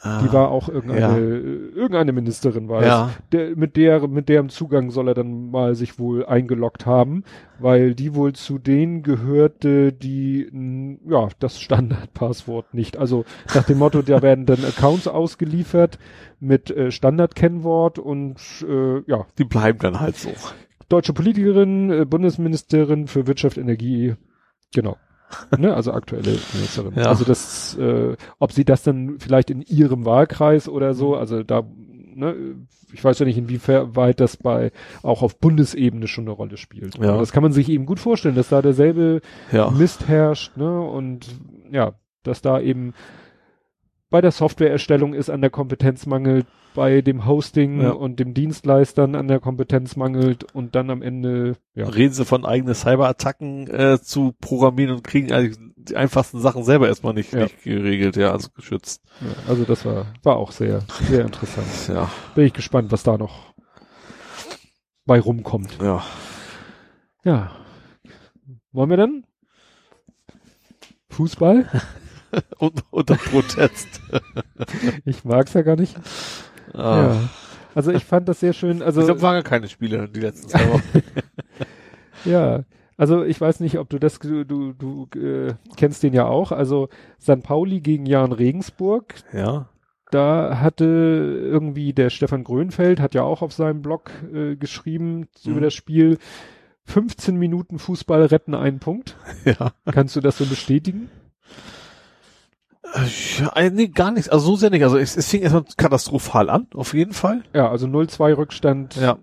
Ah, 0.00 0.22
die 0.22 0.30
war 0.30 0.50
auch 0.50 0.68
irgendeine, 0.68 1.00
ja. 1.00 1.16
irgendeine 1.16 2.12
Ministerin 2.12 2.68
war 2.68 2.84
ja. 2.84 3.06
es. 3.06 3.30
Der, 3.30 3.56
mit 3.56 3.76
der, 3.76 4.06
mit 4.06 4.28
deren 4.28 4.50
Zugang 4.50 4.90
soll 4.90 5.08
er 5.08 5.14
dann 5.14 5.50
mal 5.50 5.74
sich 5.74 5.98
wohl 5.98 6.26
eingeloggt 6.26 6.84
haben, 6.84 7.24
weil 7.58 7.94
die 7.94 8.14
wohl 8.14 8.34
zu 8.34 8.58
denen 8.58 9.02
gehörte, 9.02 9.94
die, 9.94 10.98
ja, 11.08 11.28
das 11.38 11.60
Standardpasswort 11.60 12.74
nicht. 12.74 12.98
Also 12.98 13.24
nach 13.54 13.64
dem 13.64 13.78
Motto, 13.78 14.02
da 14.02 14.20
werden 14.20 14.44
dann 14.44 14.64
Accounts 14.66 15.08
ausgeliefert 15.08 15.98
mit 16.40 16.70
äh, 16.70 16.90
Standardkennwort 16.90 17.98
und, 17.98 18.36
äh, 18.68 19.00
ja. 19.10 19.24
Die 19.38 19.44
bleiben 19.44 19.78
dann 19.78 19.98
halt 19.98 20.16
so. 20.16 20.30
Deutsche 20.90 21.14
Politikerin, 21.14 21.90
äh, 21.90 22.04
Bundesministerin 22.04 23.06
für 23.06 23.26
Wirtschaft, 23.26 23.56
Energie, 23.56 24.14
genau 24.74 24.98
ne, 25.58 25.74
also 25.74 25.92
aktuelle 25.92 26.38
Ministerin. 26.52 26.92
Ja. 26.94 27.06
Also 27.06 27.24
das, 27.24 27.76
äh, 27.78 28.16
ob 28.38 28.52
sie 28.52 28.64
das 28.64 28.82
dann 28.82 29.18
vielleicht 29.18 29.50
in 29.50 29.62
ihrem 29.62 30.04
Wahlkreis 30.04 30.68
oder 30.68 30.94
so, 30.94 31.14
mhm. 31.14 31.20
also 31.20 31.42
da, 31.42 31.62
ne, 32.14 32.56
ich 32.92 33.02
weiß 33.02 33.18
ja 33.18 33.26
nicht, 33.26 33.38
inwieweit 33.38 34.20
das 34.20 34.36
bei 34.36 34.72
auch 35.02 35.22
auf 35.22 35.38
Bundesebene 35.38 36.06
schon 36.06 36.24
eine 36.24 36.32
Rolle 36.32 36.56
spielt. 36.56 36.96
Ja. 36.98 37.18
das 37.18 37.32
kann 37.32 37.42
man 37.42 37.52
sich 37.52 37.68
eben 37.68 37.86
gut 37.86 38.00
vorstellen, 38.00 38.36
dass 38.36 38.48
da 38.48 38.62
derselbe 38.62 39.20
ja. 39.52 39.70
Mist 39.70 40.08
herrscht, 40.08 40.56
ne, 40.56 40.80
und 40.80 41.26
ja, 41.70 41.94
dass 42.22 42.42
da 42.42 42.60
eben 42.60 42.94
bei 44.10 44.20
der 44.20 44.30
Softwareerstellung 44.30 45.14
ist 45.14 45.30
an 45.30 45.40
der 45.40 45.50
Kompetenz 45.50 46.06
mangelt, 46.06 46.46
bei 46.74 47.00
dem 47.00 47.26
Hosting 47.26 47.80
ja. 47.80 47.90
und 47.90 48.20
dem 48.20 48.34
Dienstleistern 48.34 49.14
an 49.14 49.28
der 49.28 49.40
Kompetenz 49.40 49.96
mangelt 49.96 50.44
und 50.54 50.74
dann 50.74 50.90
am 50.90 51.02
Ende 51.02 51.56
ja. 51.74 51.88
reden 51.88 52.12
sie 52.12 52.24
von 52.24 52.44
eigenen 52.44 52.74
Cyberattacken 52.74 53.68
äh, 53.68 53.98
zu 54.00 54.34
programmieren 54.40 54.96
und 54.96 55.02
kriegen 55.02 55.32
eigentlich 55.32 55.58
die 55.76 55.96
einfachsten 55.96 56.40
Sachen 56.40 56.64
selber 56.64 56.86
erstmal 56.86 57.14
nicht, 57.14 57.32
ja. 57.32 57.44
nicht 57.44 57.62
geregelt, 57.62 58.16
ja, 58.16 58.30
also 58.30 58.50
geschützt. 58.54 59.02
Also 59.48 59.64
das 59.64 59.84
war 59.86 60.06
war 60.22 60.36
auch 60.36 60.52
sehr 60.52 60.82
sehr 61.08 61.24
interessant. 61.24 61.66
ja. 61.88 62.10
Bin 62.34 62.44
ich 62.44 62.52
gespannt, 62.52 62.92
was 62.92 63.02
da 63.02 63.16
noch 63.16 63.54
bei 65.06 65.18
rumkommt. 65.18 65.78
Ja. 65.80 66.04
Ja. 67.24 67.52
Wollen 68.72 68.90
wir 68.90 68.96
dann 68.98 69.24
Fußball? 71.08 71.70
und, 72.58 72.84
unter 72.90 73.16
Protest. 73.16 74.00
ich 75.04 75.24
mag's 75.24 75.54
ja 75.54 75.62
gar 75.62 75.76
nicht. 75.76 75.96
Ah. 76.72 76.80
Ja. 76.80 77.28
Also 77.74 77.92
ich 77.92 78.04
fand 78.04 78.28
das 78.28 78.40
sehr 78.40 78.52
schön. 78.52 78.82
Also 78.82 79.00
ich 79.00 79.06
glaube, 79.06 79.22
waren 79.22 79.36
ja 79.36 79.42
keine 79.42 79.68
Spiele 79.68 80.08
die 80.08 80.20
letzten 80.20 80.48
zwei 80.48 80.72
Wochen. 80.72 81.02
ja. 82.24 82.64
Also 82.96 83.22
ich 83.24 83.38
weiß 83.38 83.60
nicht, 83.60 83.78
ob 83.78 83.90
du 83.90 83.98
das, 83.98 84.18
du, 84.18 84.44
du, 84.44 84.72
du 84.72 85.08
äh, 85.18 85.54
kennst 85.76 86.02
den 86.02 86.14
ja 86.14 86.26
auch. 86.26 86.52
Also 86.52 86.88
San 87.18 87.42
Pauli 87.42 87.80
gegen 87.80 88.06
Jan 88.06 88.32
Regensburg. 88.32 89.14
Ja. 89.34 89.68
Da 90.10 90.60
hatte 90.60 90.84
irgendwie 90.84 91.92
der 91.92 92.10
Stefan 92.10 92.44
Grönfeld, 92.44 93.00
hat 93.00 93.14
ja 93.14 93.22
auch 93.22 93.42
auf 93.42 93.52
seinem 93.52 93.82
Blog 93.82 94.10
äh, 94.32 94.56
geschrieben 94.56 95.28
mhm. 95.44 95.50
über 95.50 95.60
das 95.60 95.74
Spiel, 95.74 96.18
15 96.84 97.36
Minuten 97.36 97.78
Fußball 97.78 98.24
retten 98.26 98.54
einen 98.54 98.78
Punkt. 98.78 99.16
Ja. 99.44 99.72
Kannst 99.90 100.16
du 100.16 100.20
das 100.20 100.38
so 100.38 100.46
bestätigen? 100.46 101.10
Ja, 103.38 103.52
äh, 103.56 103.70
nee, 103.70 103.88
gar 103.88 104.10
nichts. 104.10 104.28
Also 104.28 104.46
so 104.46 104.56
sehr 104.56 104.70
nicht. 104.70 104.82
Also 104.82 104.96
es, 104.98 105.16
es 105.16 105.28
fing 105.28 105.42
erstmal 105.42 105.64
katastrophal 105.76 106.50
an, 106.50 106.66
auf 106.74 106.94
jeden 106.94 107.12
Fall. 107.12 107.42
Ja, 107.52 107.70
also 107.70 107.86
0-2 107.86 108.36
Rückstand. 108.36 108.96
Ja. 108.96 109.18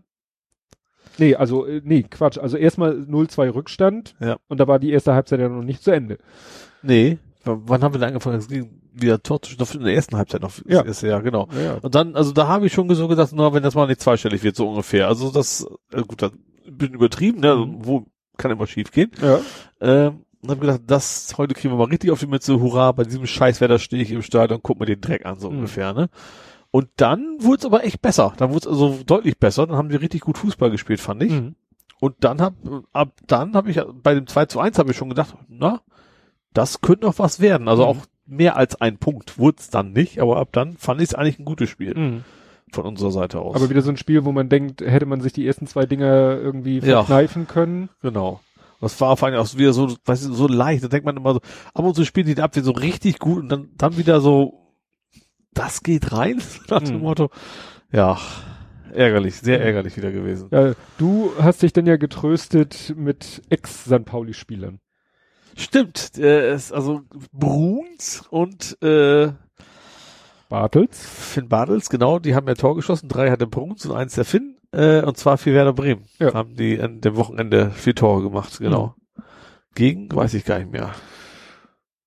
Nee, 1.17 1.35
also, 1.35 1.65
äh, 1.65 1.81
nee, 1.83 2.03
Quatsch. 2.03 2.37
Also 2.37 2.57
erstmal 2.57 2.93
0-2 2.93 3.53
Rückstand. 3.53 4.15
Ja. 4.19 4.37
Und 4.47 4.59
da 4.59 4.67
war 4.67 4.79
die 4.79 4.91
erste 4.91 5.13
Halbzeit 5.13 5.39
ja 5.39 5.49
noch 5.49 5.63
nicht 5.63 5.83
zu 5.83 5.91
Ende. 5.91 6.17
Nee. 6.81 7.19
wann 7.45 7.83
haben 7.83 7.93
wir 7.93 7.99
da 7.99 8.07
angefangen? 8.07 8.37
Es 8.37 8.47
ging 8.47 8.81
wieder 8.93 9.21
Tor 9.21 9.39
in 9.73 9.83
der 9.83 9.95
ersten 9.95 10.17
Halbzeit 10.17 10.41
noch. 10.41 10.53
Ja. 10.67 10.81
Ist, 10.81 11.01
ja, 11.01 11.19
genau. 11.19 11.47
Ja, 11.53 11.61
ja. 11.61 11.73
Und 11.81 11.95
dann, 11.95 12.15
also 12.15 12.31
da 12.31 12.47
habe 12.47 12.67
ich 12.67 12.73
schon 12.73 12.93
so 12.93 13.07
gesagt, 13.07 13.33
na, 13.33 13.53
wenn 13.53 13.63
das 13.63 13.75
mal 13.75 13.87
nicht 13.87 14.01
zweistellig 14.01 14.43
wird, 14.43 14.55
so 14.55 14.69
ungefähr. 14.69 15.07
Also 15.07 15.31
das, 15.31 15.65
äh, 15.91 16.01
gut, 16.01 16.21
das 16.21 16.31
bisschen 16.65 16.95
übertrieben, 16.95 17.39
ne? 17.39 17.55
Mhm. 17.55 17.85
Wo 17.85 18.05
kann 18.37 18.51
immer 18.51 18.67
schief 18.67 18.91
gehen. 18.91 19.11
ja. 19.21 19.39
Ähm, 19.81 20.25
und 20.43 20.51
hab 20.51 20.59
gedacht, 20.61 20.81
das, 20.87 21.33
heute 21.37 21.53
kriegen 21.55 21.73
wir 21.73 21.77
mal 21.77 21.85
richtig 21.89 22.11
auf 22.11 22.19
die 22.19 22.27
Mütze, 22.27 22.59
hurra, 22.59 22.91
bei 22.91 23.03
diesem 23.03 23.25
Scheißwetter 23.25 23.79
stehe 23.79 24.03
ich 24.03 24.11
im 24.11 24.21
Stadion, 24.21 24.59
guck 24.61 24.79
mir 24.79 24.85
den 24.85 25.01
Dreck 25.01 25.25
an, 25.25 25.39
so 25.39 25.49
Mhm. 25.49 25.57
ungefähr, 25.57 25.93
ne? 25.93 26.09
Und 26.71 26.89
dann 26.97 27.37
wurde 27.39 27.59
es 27.59 27.65
aber 27.65 27.83
echt 27.83 28.01
besser. 28.01 28.33
Dann 28.37 28.49
wurde 28.49 28.59
es 28.61 28.67
also 28.67 28.97
deutlich 29.05 29.37
besser. 29.37 29.67
Dann 29.67 29.75
haben 29.77 29.89
die 29.89 29.95
richtig 29.95 30.21
gut 30.21 30.39
Fußball 30.39 30.71
gespielt, 30.71 30.99
fand 30.99 31.21
ich. 31.21 31.31
Mhm. 31.31 31.53
Und 31.99 32.15
dann 32.21 32.41
hab, 32.41 32.55
ab 32.93 33.09
dann 33.27 33.53
habe 33.55 33.69
ich, 33.69 33.79
bei 34.01 34.15
dem 34.15 34.25
2 34.27 34.47
zu 34.47 34.59
1 34.59 34.79
habe 34.79 34.89
ich 34.91 34.97
schon 34.97 35.09
gedacht, 35.09 35.35
na, 35.47 35.81
das 36.51 36.81
könnte 36.81 37.05
noch 37.05 37.19
was 37.19 37.39
werden. 37.39 37.67
Also 37.67 37.83
Mhm. 37.83 37.89
auch 37.89 37.97
mehr 38.25 38.55
als 38.57 38.81
ein 38.81 38.97
Punkt 38.97 39.37
wurde 39.37 39.57
es 39.59 39.69
dann 39.69 39.91
nicht, 39.93 40.19
aber 40.19 40.37
ab 40.37 40.49
dann 40.51 40.75
fand 40.77 40.99
ich 40.99 41.09
es 41.09 41.15
eigentlich 41.15 41.37
ein 41.39 41.45
gutes 41.45 41.69
Spiel 41.69 41.93
Mhm. 41.95 42.23
von 42.71 42.85
unserer 42.85 43.11
Seite 43.11 43.39
aus. 43.39 43.55
Aber 43.55 43.69
wieder 43.69 43.81
so 43.83 43.91
ein 43.91 43.97
Spiel, 43.97 44.25
wo 44.25 44.31
man 44.31 44.49
denkt, 44.49 44.81
hätte 44.81 45.05
man 45.05 45.21
sich 45.21 45.31
die 45.33 45.45
ersten 45.45 45.67
zwei 45.67 45.85
Dinger 45.85 46.37
irgendwie 46.39 46.79
Ja. 46.79 47.03
verkneifen 47.03 47.47
können. 47.47 47.89
Genau. 48.01 48.39
Das 48.83 48.99
war 49.01 49.17
vor 49.17 49.27
allem 49.27 49.39
auch 49.39 49.55
wieder 49.55 49.73
so, 49.73 49.95
weißt 50.05 50.25
du, 50.25 50.33
so 50.33 50.47
leicht. 50.47 50.83
Da 50.83 50.87
denkt 50.87 51.05
man 51.05 51.17
immer 51.17 51.33
so, 51.33 51.39
ab 51.73 51.83
und 51.85 51.95
zu 51.95 52.05
spielt 52.05 52.27
die 52.27 52.41
Abwehr 52.41 52.63
so 52.63 52.71
richtig 52.71 53.19
gut 53.19 53.39
und 53.43 53.49
dann, 53.49 53.69
dann 53.77 53.97
wieder 53.97 54.21
so, 54.21 54.73
das 55.53 55.83
geht 55.83 56.11
rein, 56.11 56.41
nach 56.69 56.81
dem 56.81 56.97
Mhm. 56.97 57.01
Motto. 57.01 57.29
Ja, 57.91 58.17
ärgerlich, 58.91 59.35
sehr 59.35 59.61
ärgerlich 59.61 59.97
wieder 59.97 60.11
gewesen. 60.11 60.49
Ja, 60.51 60.73
du 60.97 61.31
hast 61.39 61.61
dich 61.61 61.73
dann 61.73 61.85
ja 61.85 61.97
getröstet 61.97 62.93
mit 62.95 63.41
Ex-St. 63.49 64.05
Pauli-Spielern. 64.05 64.79
Stimmt, 65.55 66.17
äh, 66.17 66.49
es, 66.49 66.71
also 66.71 67.01
Bruns 67.31 68.23
und 68.31 68.81
äh, 68.81 69.31
Bartels. 70.49 71.05
Finn 71.07 71.47
Bartels, 71.49 71.89
genau, 71.89 72.19
die 72.19 72.35
haben 72.35 72.47
ja 72.47 72.55
Tor 72.55 72.75
geschossen. 72.75 73.07
Drei 73.09 73.29
hatte 73.31 73.47
Bruns 73.47 73.85
und 73.85 73.95
eins 73.95 74.15
der 74.15 74.25
Finn, 74.25 74.57
äh, 74.73 75.01
und 75.03 75.17
zwar 75.17 75.37
für 75.37 75.53
Werder 75.53 75.73
Bremen. 75.73 76.03
Ja. 76.19 76.33
Haben 76.33 76.55
die 76.55 76.81
an 76.81 76.99
dem 77.01 77.15
Wochenende 77.15 77.71
vier 77.71 77.95
Tore 77.95 78.21
gemacht, 78.23 78.59
genau. 78.59 78.95
Gegen, 79.75 80.13
weiß 80.13 80.33
ich 80.35 80.45
gar 80.45 80.59
nicht 80.59 80.71
mehr. 80.71 80.91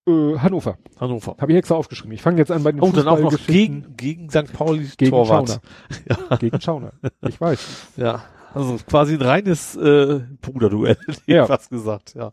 Äh, 0.08 0.38
Hannover. 0.38 0.78
Hannover. 1.00 1.36
Habe 1.40 1.52
ich 1.52 1.58
extra 1.58 1.74
aufgeschrieben. 1.74 2.12
Ich 2.12 2.22
fange 2.22 2.38
jetzt 2.38 2.52
an 2.52 2.62
bei 2.62 2.70
den 2.72 2.80
Oh, 2.80 2.92
dann 2.92 3.08
auch 3.08 3.18
noch 3.18 3.36
gegen, 3.46 3.96
gegen 3.96 4.30
St. 4.30 4.52
Pauli 4.52 4.88
gegen 4.96 5.10
Torwart. 5.10 5.48
Schauner. 5.48 5.60
Ja. 6.30 6.36
Gegen 6.36 6.60
Schauner. 6.60 6.92
Ich 7.26 7.40
weiß. 7.40 7.92
Ja, 7.96 8.22
also 8.54 8.76
quasi 8.88 9.14
ein 9.14 9.22
reines 9.22 9.74
äh, 9.76 10.20
Bruderduell, 10.40 10.96
Ja. 11.26 11.46
fast 11.46 11.70
gesagt, 11.70 12.14
ja. 12.14 12.32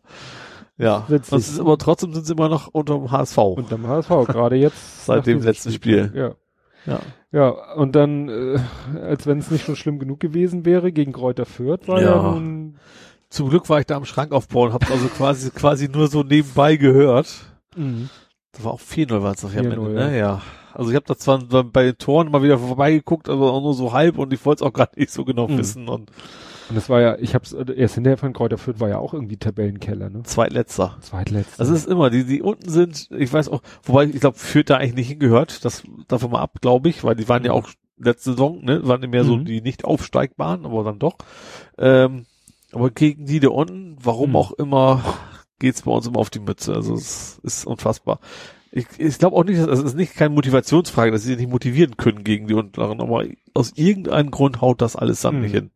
Ja, 0.76 1.04
Witzig. 1.08 1.30
das 1.30 1.48
ist 1.48 1.60
aber 1.60 1.78
trotzdem 1.78 2.12
sind 2.14 2.26
sie 2.26 2.32
immer 2.32 2.48
noch 2.48 2.66
unter 2.68 2.94
dem 2.98 3.10
HSV. 3.10 3.38
Und 3.38 3.72
am 3.72 3.86
HSV, 3.86 4.08
gerade 4.26 4.56
jetzt. 4.56 5.06
Seit 5.06 5.26
dem 5.26 5.40
letzten 5.40 5.70
Spiel. 5.72 6.12
Ja. 6.14 6.92
ja. 6.92 7.00
Ja, 7.34 7.48
und 7.74 7.96
dann, 7.96 8.28
äh, 8.28 8.58
als 9.02 9.26
wenn 9.26 9.38
es 9.38 9.50
nicht 9.50 9.64
schon 9.64 9.74
schlimm 9.76 9.98
genug 9.98 10.20
gewesen 10.20 10.64
wäre, 10.64 10.92
gegen 10.92 11.12
Kräuter 11.12 11.46
Fürth 11.46 11.88
war 11.88 12.00
ja, 12.00 12.16
Ja. 12.16 12.22
nun, 12.22 12.76
Zum 13.28 13.48
Glück 13.50 13.68
war 13.68 13.80
ich 13.80 13.86
da 13.86 13.96
am 13.96 14.04
Schrank 14.04 14.30
aufbauen, 14.32 14.72
hab's 14.72 14.90
also 14.90 15.08
quasi 15.08 15.50
quasi 15.54 15.88
nur 15.88 16.06
so 16.06 16.22
nebenbei 16.22 16.76
gehört. 16.76 17.28
mh, 17.76 18.08
Das 18.52 18.62
war 18.64 18.72
auch 18.74 18.80
4-0 18.80 19.22
war 19.22 19.32
es 19.32 19.42
nachher 19.42 19.60
am 19.60 19.66
4-0, 19.66 19.72
Ende, 19.88 20.00
ja. 20.00 20.08
ne? 20.10 20.18
Ja. 20.18 20.42
Also 20.72 20.90
ich 20.90 20.96
habe 20.96 21.06
da 21.06 21.16
zwar 21.16 21.38
bei 21.64 21.84
den 21.84 21.98
Toren 21.98 22.30
mal 22.30 22.42
wieder 22.42 22.58
vorbeigeguckt, 22.58 23.28
aber 23.28 23.52
auch 23.52 23.62
nur 23.62 23.74
so 23.74 23.92
halb 23.92 24.18
und 24.18 24.32
ich 24.32 24.44
wollte 24.44 24.64
es 24.64 24.68
auch 24.68 24.72
gerade 24.72 24.98
nicht 24.98 25.10
so 25.12 25.24
genau 25.24 25.48
Mhm. 25.48 25.58
wissen 25.58 25.88
und 25.88 26.10
und 26.68 26.76
das 26.76 26.88
war 26.88 27.00
ja, 27.00 27.16
ich 27.18 27.34
hab's 27.34 27.52
äh, 27.52 27.64
erst 27.76 27.94
hinterher 27.94 28.16
von 28.16 28.32
Kräuter 28.32 28.58
Fürth 28.58 28.80
war 28.80 28.88
ja 28.88 28.98
auch 28.98 29.12
irgendwie 29.14 29.36
Tabellenkeller, 29.36 30.10
ne? 30.10 30.22
zweitletzter. 30.24 30.96
Zweitletzter. 31.00 31.56
Das 31.58 31.68
ist 31.68 31.86
immer, 31.86 32.10
die, 32.10 32.24
die 32.24 32.42
unten 32.42 32.68
sind, 32.70 33.08
ich 33.16 33.32
weiß 33.32 33.48
auch, 33.48 33.62
wobei 33.82 34.04
ich 34.04 34.20
glaube, 34.20 34.38
Fürth 34.38 34.70
da 34.70 34.76
eigentlich 34.76 34.94
nicht 34.94 35.08
hingehört, 35.08 35.64
das 35.64 35.82
davon 36.08 36.30
mal 36.30 36.40
ab, 36.40 36.60
glaube 36.60 36.88
ich, 36.88 37.04
weil 37.04 37.16
die 37.16 37.28
waren 37.28 37.44
ja 37.44 37.52
auch 37.52 37.68
letzte 37.98 38.30
Saison, 38.32 38.64
ne, 38.64 38.86
waren 38.86 39.02
ja 39.02 39.08
mehr 39.08 39.24
so 39.24 39.36
Mhm. 39.36 39.44
die 39.44 39.60
nicht 39.60 39.84
aufsteigbaren, 39.84 40.64
aber 40.66 40.84
dann 40.84 40.98
doch. 40.98 41.16
Ähm, 41.78 42.26
aber 42.72 42.90
gegen 42.90 43.26
die 43.26 43.40
da 43.40 43.48
unten, 43.50 43.96
warum 44.02 44.30
Mhm. 44.30 44.36
auch 44.36 44.52
immer, 44.52 45.02
geht's 45.60 45.82
bei 45.82 45.92
uns 45.92 46.06
immer 46.06 46.18
auf 46.18 46.30
die 46.30 46.40
Mütze. 46.40 46.74
Also 46.74 46.94
es 46.94 47.38
ist 47.42 47.66
unfassbar. 47.66 48.18
Ich, 48.72 48.86
ich 48.98 49.18
glaube 49.18 49.36
auch 49.36 49.44
nicht, 49.44 49.60
dass, 49.60 49.68
also 49.68 49.82
es 49.84 49.90
ist 49.90 49.96
nicht 49.96 50.16
keine 50.16 50.34
Motivationsfrage, 50.34 51.12
dass 51.12 51.22
sie 51.22 51.28
sich 51.28 51.38
nicht 51.38 51.50
motivieren 51.50 51.96
können 51.96 52.24
gegen 52.24 52.48
die 52.48 52.54
Unteren, 52.54 53.00
aber 53.00 53.24
aus 53.54 53.72
irgendeinem 53.76 54.32
Grund 54.32 54.60
haut 54.60 54.82
das 54.82 54.96
alles 54.96 55.20
dann 55.20 55.36
Mhm. 55.36 55.40
nicht 55.42 55.52
hin. 55.54 55.70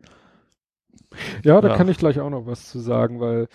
Ja, 1.44 1.60
da 1.60 1.68
Ja. 1.68 1.76
kann 1.76 1.88
ich 1.88 1.98
gleich 1.98 2.20
auch 2.20 2.30
noch 2.30 2.46
was 2.46 2.68
zu 2.68 2.78
sagen, 2.80 3.20
weil 3.20 3.48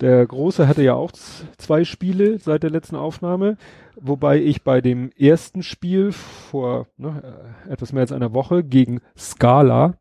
der 0.00 0.24
Große 0.26 0.68
hatte 0.68 0.82
ja 0.82 0.94
auch 0.94 1.10
zwei 1.56 1.84
Spiele 1.84 2.38
seit 2.38 2.62
der 2.62 2.70
letzten 2.70 2.96
Aufnahme, 2.96 3.56
wobei 4.00 4.38
ich 4.40 4.62
bei 4.62 4.80
dem 4.80 5.10
ersten 5.18 5.62
Spiel 5.62 6.12
vor 6.12 6.86
ne, 6.96 7.22
äh, 7.66 7.72
etwas 7.72 7.92
mehr 7.92 8.02
als 8.02 8.12
einer 8.12 8.32
Woche 8.34 8.62
gegen 8.62 9.00
Scala, 9.16 9.94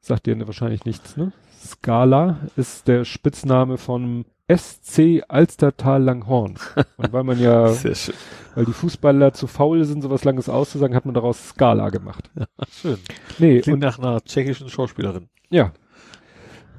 sagt 0.00 0.26
dir 0.26 0.46
wahrscheinlich 0.46 0.84
nichts, 0.84 1.16
ne? 1.16 1.32
Scala 1.62 2.38
ist 2.56 2.88
der 2.88 3.04
Spitzname 3.04 3.76
von 3.76 4.24
SC 4.48 5.22
Alstertal 5.28 6.02
Langhorn. 6.02 6.54
Und 6.96 7.12
weil 7.12 7.22
man 7.22 7.38
ja, 7.38 7.66
weil 8.54 8.64
die 8.64 8.72
Fußballer 8.72 9.32
zu 9.34 9.46
faul 9.46 9.84
sind, 9.84 10.02
sowas 10.02 10.24
Langes 10.24 10.48
auszusagen, 10.48 10.96
hat 10.96 11.04
man 11.04 11.14
daraus 11.14 11.50
Scala 11.50 11.90
gemacht. 11.90 12.30
Schön. 12.70 12.96
Nee, 13.38 13.60
Klingt 13.60 13.74
und 13.74 13.80
nach 13.80 13.98
einer 13.98 14.20
tschechischen 14.24 14.68
Schauspielerin. 14.70 15.28
Ja. 15.50 15.72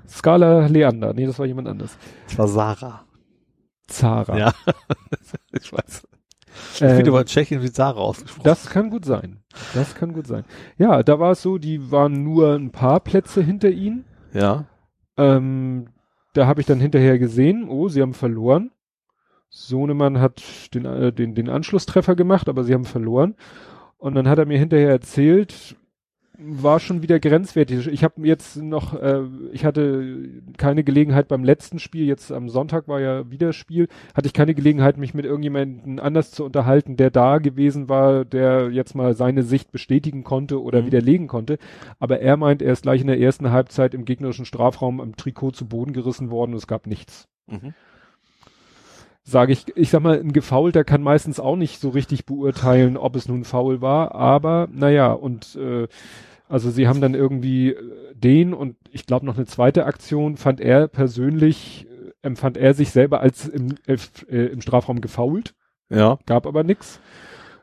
Scala 0.07 0.67
Leander. 0.67 1.13
Nee, 1.13 1.25
das 1.25 1.39
war 1.39 1.45
jemand 1.45 1.67
anders. 1.67 1.97
Das 2.27 2.37
war 2.37 2.47
Sarah. 2.47 3.05
Zara. 3.87 4.37
Ja. 4.37 4.53
ich 5.51 5.71
weiß. 5.71 6.07
Ich 6.75 6.81
Ähm, 6.81 6.95
finde 6.97 7.11
aber 7.11 7.21
in 7.21 7.27
Tschechien 7.27 7.61
wird 7.61 7.75
Sarah 7.75 7.99
ausgesprochen. 7.99 8.43
das 8.43 8.69
kann 8.69 8.89
gut 8.89 9.05
sein. 9.05 9.41
Das 9.73 9.95
kann 9.95 10.13
gut 10.13 10.27
sein. 10.27 10.43
Ja, 10.77 11.01
da 11.03 11.19
war 11.19 11.31
es 11.31 11.41
so, 11.41 11.57
die 11.57 11.91
waren 11.91 12.23
nur 12.23 12.55
ein 12.55 12.71
paar 12.71 12.99
Plätze 12.99 13.41
hinter 13.41 13.69
ihnen. 13.69 14.05
ja. 14.33 14.65
Ähm, 15.17 15.87
da 16.33 16.47
habe 16.47 16.61
ich 16.61 16.67
dann 16.67 16.79
hinterher 16.79 17.19
gesehen, 17.19 17.67
oh, 17.67 17.89
sie 17.89 18.01
haben 18.01 18.13
verloren. 18.13 18.71
Sohnemann 19.49 20.21
hat 20.21 20.41
den, 20.73 20.85
äh, 20.85 21.11
den, 21.11 21.35
den 21.35 21.49
Anschlusstreffer 21.49 22.15
gemacht, 22.15 22.47
aber 22.47 22.63
sie 22.63 22.73
haben 22.73 22.85
verloren. 22.85 23.35
Und 23.97 24.15
dann 24.15 24.29
hat 24.29 24.39
er 24.39 24.45
mir 24.45 24.57
hinterher 24.57 24.89
erzählt, 24.89 25.75
war 26.43 26.79
schon 26.79 27.01
wieder 27.01 27.19
grenzwertig. 27.19 27.87
Ich 27.87 28.03
habe 28.03 28.25
jetzt 28.25 28.57
noch, 28.57 28.93
äh, 28.93 29.21
ich 29.51 29.63
hatte 29.63 30.41
keine 30.57 30.83
Gelegenheit 30.83 31.27
beim 31.27 31.43
letzten 31.43 31.79
Spiel, 31.79 32.05
jetzt 32.05 32.31
am 32.31 32.49
Sonntag 32.49 32.87
war 32.87 32.99
ja 32.99 33.29
wieder 33.29 33.53
Spiel, 33.53 33.87
hatte 34.15 34.27
ich 34.27 34.33
keine 34.33 34.55
Gelegenheit, 34.55 34.97
mich 34.97 35.13
mit 35.13 35.25
irgendjemandem 35.25 35.99
anders 35.99 36.31
zu 36.31 36.43
unterhalten, 36.43 36.97
der 36.97 37.11
da 37.11 37.37
gewesen 37.37 37.89
war, 37.89 38.25
der 38.25 38.71
jetzt 38.71 38.95
mal 38.95 39.13
seine 39.13 39.43
Sicht 39.43 39.71
bestätigen 39.71 40.23
konnte 40.23 40.61
oder 40.61 40.81
Mhm. 40.81 40.85
widerlegen 40.87 41.27
konnte. 41.27 41.57
Aber 41.99 42.19
er 42.19 42.37
meint, 42.37 42.61
er 42.61 42.73
ist 42.73 42.83
gleich 42.83 43.01
in 43.01 43.07
der 43.07 43.19
ersten 43.19 43.51
Halbzeit 43.51 43.93
im 43.93 44.05
gegnerischen 44.05 44.45
Strafraum 44.45 44.99
am 44.99 45.15
Trikot 45.15 45.51
zu 45.51 45.67
Boden 45.67 45.93
gerissen 45.93 46.31
worden 46.31 46.51
und 46.51 46.57
es 46.57 46.67
gab 46.67 46.87
nichts. 46.87 47.27
Mhm. 47.47 47.73
Sage 49.23 49.53
ich, 49.53 49.65
ich 49.77 49.91
sag 49.91 50.01
mal, 50.01 50.19
ein 50.19 50.33
Gefaulter 50.33 50.83
kann 50.83 51.03
meistens 51.03 51.39
auch 51.39 51.55
nicht 51.55 51.79
so 51.79 51.89
richtig 51.89 52.25
beurteilen, 52.25 52.97
ob 52.97 53.15
es 53.15 53.27
nun 53.27 53.43
faul 53.43 53.79
war, 53.79 54.15
aber 54.15 54.67
naja, 54.73 55.13
und 55.13 55.55
äh, 55.55 55.87
also 56.51 56.69
sie 56.69 56.87
haben 56.87 57.01
dann 57.01 57.15
irgendwie 57.15 57.71
äh, 57.71 58.13
den 58.13 58.53
und 58.53 58.75
ich 58.91 59.05
glaube 59.05 59.25
noch 59.25 59.37
eine 59.37 59.45
zweite 59.45 59.85
Aktion 59.85 60.37
fand 60.37 60.61
er 60.61 60.87
persönlich, 60.87 61.87
äh, 61.89 62.11
empfand 62.21 62.57
er 62.57 62.73
sich 62.73 62.91
selber 62.91 63.21
als 63.21 63.47
im, 63.47 63.75
äh, 63.87 63.97
äh, 64.29 64.47
im 64.47 64.61
Strafraum 64.61 65.01
gefault, 65.01 65.55
Ja. 65.89 66.19
gab 66.25 66.45
aber 66.45 66.63
nix. 66.63 66.99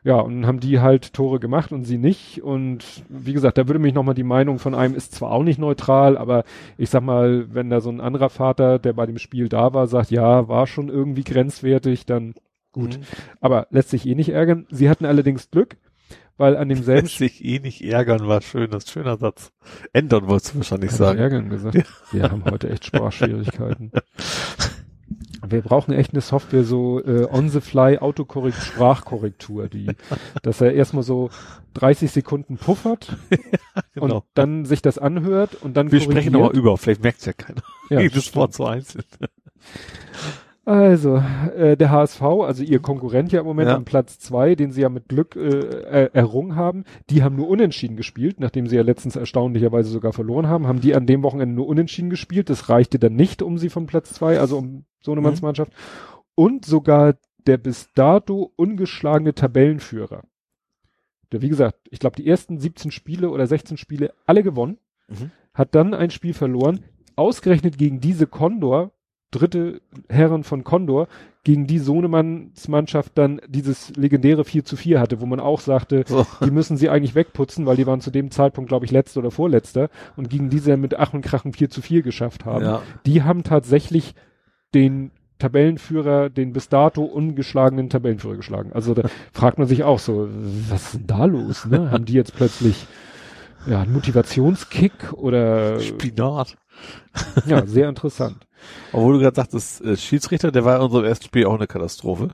Ja, 0.03 0.15
und 0.15 0.33
dann 0.35 0.47
haben 0.47 0.59
die 0.61 0.79
halt 0.79 1.13
Tore 1.13 1.39
gemacht 1.41 1.73
und 1.73 1.83
sie 1.83 1.97
nicht. 1.97 2.41
Und 2.41 2.85
wie 3.09 3.33
gesagt, 3.33 3.57
da 3.57 3.67
würde 3.67 3.79
mich 3.79 3.93
nochmal 3.93 4.15
die 4.15 4.23
Meinung 4.23 4.57
von 4.57 4.73
einem, 4.73 4.95
ist 4.95 5.13
zwar 5.13 5.31
auch 5.31 5.43
nicht 5.43 5.59
neutral, 5.59 6.17
aber 6.17 6.45
ich 6.77 6.89
sag 6.89 7.03
mal, 7.03 7.53
wenn 7.53 7.69
da 7.69 7.81
so 7.81 7.89
ein 7.89 7.99
anderer 7.99 8.29
Vater, 8.29 8.79
der 8.79 8.93
bei 8.93 9.05
dem 9.05 9.17
Spiel 9.17 9.49
da 9.49 9.73
war, 9.73 9.87
sagt, 9.87 10.09
ja, 10.09 10.47
war 10.47 10.67
schon 10.67 10.87
irgendwie 10.87 11.25
grenzwertig, 11.25 12.05
dann 12.05 12.33
gut. 12.71 12.97
Mhm. 12.97 13.03
Aber 13.41 13.67
lässt 13.71 13.89
sich 13.89 14.07
eh 14.07 14.15
nicht 14.15 14.29
ärgern. 14.29 14.65
Sie 14.69 14.89
hatten 14.89 15.03
allerdings 15.05 15.51
Glück, 15.51 15.75
weil 16.39 16.57
an 16.57 16.69
demselben 16.69 17.05
Lässt 17.05 17.17
sich 17.19 17.45
eh 17.45 17.59
nicht 17.59 17.83
ärgern, 17.83 18.27
war 18.27 18.41
schön, 18.41 18.71
das 18.71 18.85
ist 18.85 18.89
ein 18.89 18.93
schöner 19.03 19.17
Satz. 19.17 19.51
Ändern 19.93 20.27
wolltest 20.27 20.53
du 20.55 20.57
wahrscheinlich 20.59 20.91
sagen. 20.91 21.19
ärgern 21.19 21.49
gesagt. 21.49 21.77
Wir 22.11 22.23
haben 22.31 22.43
heute 22.49 22.69
echt 22.69 22.85
Sprachschwierigkeiten. 22.85 23.91
Wir 25.47 25.61
brauchen 25.61 25.93
echt 25.93 26.11
eine 26.13 26.21
Software, 26.21 26.63
so 26.63 27.03
äh, 27.03 27.25
on-the-fly 27.31 27.97
Autokorrekt 27.99 28.57
Sprachkorrektur, 28.57 29.67
die, 29.69 29.87
dass 30.43 30.59
er 30.61 30.73
erstmal 30.73 31.03
so 31.03 31.29
30 31.75 32.11
Sekunden 32.11 32.57
puffert 32.57 33.15
Genau. 33.93 34.17
und 34.17 34.23
dann 34.33 34.65
sich 34.65 34.81
das 34.81 34.97
anhört 34.97 35.55
und 35.55 35.75
dann 35.77 35.91
Wir 35.91 36.01
sprechen 36.01 36.31
korrigiert. 36.33 36.33
nochmal 36.33 36.55
über, 36.57 36.77
vielleicht 36.77 37.03
merkt 37.03 37.25
ja 37.25 37.33
keiner. 37.33 37.61
Ja, 37.89 38.01
Jedes 38.01 38.35
Wort 38.35 38.53
so 38.53 38.65
einzeln. 38.65 39.03
Also, 40.69 41.17
äh, 41.55 41.75
der 41.75 41.89
HSV, 41.89 42.21
also 42.21 42.61
ihr 42.61 42.79
Konkurrent 42.79 43.31
ja 43.31 43.39
im 43.39 43.45
Moment 43.47 43.69
Ja. 43.69 43.75
am 43.75 43.85
Platz 43.85 44.19
zwei, 44.19 44.53
den 44.53 44.71
sie 44.71 44.81
ja 44.81 44.89
mit 44.89 45.07
Glück 45.09 45.35
äh, 45.35 46.09
errungen 46.13 46.55
haben, 46.55 46.83
die 47.09 47.23
haben 47.23 47.35
nur 47.35 47.47
unentschieden 47.47 47.97
gespielt, 47.97 48.39
nachdem 48.39 48.67
sie 48.67 48.75
ja 48.75 48.83
letztens 48.83 49.15
erstaunlicherweise 49.15 49.89
sogar 49.89 50.13
verloren 50.13 50.47
haben, 50.47 50.67
haben 50.67 50.79
die 50.79 50.93
an 50.93 51.07
dem 51.07 51.23
Wochenende 51.23 51.55
nur 51.55 51.65
unentschieden 51.65 52.11
gespielt. 52.11 52.51
Das 52.51 52.69
reichte 52.69 52.99
dann 52.99 53.15
nicht 53.15 53.41
um 53.41 53.57
sie 53.57 53.69
von 53.69 53.87
Platz 53.87 54.13
zwei, 54.13 54.39
also 54.39 54.59
um 54.59 54.85
Sohnemanns 55.01 55.41
Mhm. 55.41 55.47
Mannschaft. 55.47 55.71
Und 56.35 56.65
sogar 56.65 57.15
der 57.47 57.57
bis 57.57 57.89
dato 57.95 58.51
ungeschlagene 58.55 59.33
Tabellenführer. 59.33 60.21
Der, 61.31 61.41
wie 61.41 61.49
gesagt, 61.49 61.79
ich 61.89 61.97
glaube, 61.97 62.15
die 62.15 62.27
ersten 62.27 62.59
17 62.59 62.91
Spiele 62.91 63.31
oder 63.31 63.47
16 63.47 63.77
Spiele 63.77 64.13
alle 64.27 64.43
gewonnen, 64.43 64.77
mhm. 65.07 65.31
hat 65.55 65.73
dann 65.73 65.95
ein 65.95 66.11
Spiel 66.11 66.35
verloren, 66.35 66.81
ausgerechnet 67.15 67.79
gegen 67.79 67.99
diese 68.01 68.27
Condor, 68.27 68.91
dritte 69.31 69.81
Herren 70.07 70.43
von 70.43 70.63
Condor, 70.63 71.07
gegen 71.43 71.67
die 71.67 71.79
Sohnemanns 71.79 72.67
Mannschaft 72.67 73.13
dann 73.17 73.41
dieses 73.47 73.95
legendäre 73.95 74.43
4 74.43 74.65
zu 74.65 74.75
4 74.75 74.99
hatte, 74.99 75.21
wo 75.21 75.25
man 75.25 75.39
auch 75.39 75.61
sagte, 75.61 76.03
oh. 76.11 76.25
die 76.45 76.51
müssen 76.51 76.77
sie 76.77 76.89
eigentlich 76.89 77.15
wegputzen, 77.15 77.65
weil 77.65 77.77
die 77.77 77.87
waren 77.87 78.01
zu 78.01 78.11
dem 78.11 78.29
Zeitpunkt, 78.31 78.67
glaube 78.67 78.85
ich, 78.85 78.91
letzter 78.91 79.21
oder 79.21 79.31
vorletzter 79.31 79.89
und 80.15 80.29
gegen 80.29 80.49
diese 80.49 80.75
mit 80.77 80.95
Ach 80.99 81.13
und 81.13 81.21
Krachen 81.21 81.53
4 81.53 81.69
zu 81.69 81.81
4 81.81 82.01
geschafft 82.01 82.45
haben. 82.45 82.65
Ja. 82.65 82.81
Die 83.05 83.23
haben 83.23 83.43
tatsächlich 83.43 84.15
den 84.73 85.11
Tabellenführer, 85.39 86.29
den 86.29 86.51
bis 86.51 86.67
dato 86.67 87.03
ungeschlagenen 87.03 87.89
Tabellenführer 87.89 88.35
geschlagen. 88.35 88.71
Also 88.73 88.93
da 88.93 89.03
fragt 89.31 89.57
man 89.57 89.67
sich 89.67 89.83
auch 89.83 89.99
so, 89.99 90.27
was 90.69 90.87
ist 90.87 90.93
denn 90.95 91.07
da 91.07 91.25
los? 91.25 91.65
Ne? 91.65 91.91
Haben 91.91 92.05
die 92.05 92.13
jetzt 92.13 92.35
plötzlich 92.35 92.85
ja, 93.65 93.81
einen 93.81 93.93
Motivationskick 93.93 95.13
oder 95.13 95.79
Spinat? 95.79 96.57
Ja, 97.45 97.65
sehr 97.65 97.89
interessant. 97.89 98.47
Obwohl 98.91 99.13
du 99.13 99.19
gerade 99.19 99.35
sagtest, 99.35 99.81
äh, 99.81 99.97
Schiedsrichter, 99.97 100.51
der 100.51 100.65
war 100.65 100.75
in 100.75 100.83
unserem 100.83 101.05
ersten 101.05 101.25
Spiel 101.25 101.45
auch 101.45 101.55
eine 101.55 101.67
Katastrophe. 101.67 102.29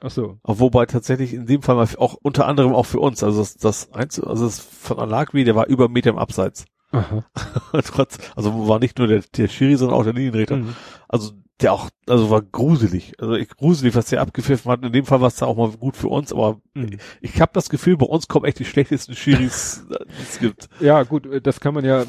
Ach 0.00 0.10
so. 0.10 0.38
Wobei 0.44 0.86
tatsächlich 0.86 1.34
in 1.34 1.46
dem 1.46 1.62
Fall 1.62 1.74
mal 1.74 1.88
auch 1.98 2.14
unter 2.14 2.46
anderem 2.46 2.72
auch 2.72 2.86
für 2.86 3.00
uns, 3.00 3.22
also 3.22 3.40
das, 3.40 3.56
das 3.56 3.92
Einzel 3.92 4.24
also 4.24 4.44
das 4.44 4.60
von 4.60 4.98
Alagri, 4.98 5.44
der 5.44 5.56
war 5.56 5.66
über 5.66 5.88
Meter 5.88 6.10
im 6.10 6.18
Abseits. 6.18 6.66
Aha. 6.92 7.24
Trotz, 7.84 8.18
also 8.36 8.68
war 8.68 8.78
nicht 8.78 8.98
nur 8.98 9.08
der, 9.08 9.22
der 9.36 9.48
Schiri, 9.48 9.76
sondern 9.76 9.98
auch 9.98 10.04
der 10.04 10.14
Linienrichter. 10.14 10.56
Mhm. 10.56 10.74
Also 11.08 11.32
der 11.60 11.72
auch, 11.72 11.90
also 12.06 12.30
war 12.30 12.40
gruselig. 12.40 13.14
Also 13.18 13.34
ich, 13.34 13.48
gruselig, 13.48 13.94
was 13.96 14.06
der 14.06 14.20
abgepfiffen 14.20 14.70
hat. 14.70 14.84
In 14.84 14.92
dem 14.92 15.04
Fall 15.04 15.20
war 15.20 15.28
es 15.28 15.36
da 15.36 15.46
auch 15.46 15.56
mal 15.56 15.70
gut 15.72 15.96
für 15.96 16.08
uns, 16.08 16.32
aber 16.32 16.60
mhm. 16.74 16.98
ich 17.20 17.40
habe 17.40 17.50
das 17.52 17.68
Gefühl, 17.68 17.96
bei 17.96 18.06
uns 18.06 18.28
kommen 18.28 18.44
echt 18.44 18.60
die 18.60 18.64
schlechtesten 18.64 19.14
Schiris, 19.14 19.84
die 19.90 20.22
es 20.22 20.38
gibt. 20.38 20.68
Ja, 20.80 21.02
gut, 21.02 21.28
das 21.42 21.58
kann 21.60 21.74
man 21.74 21.84
ja 21.84 22.04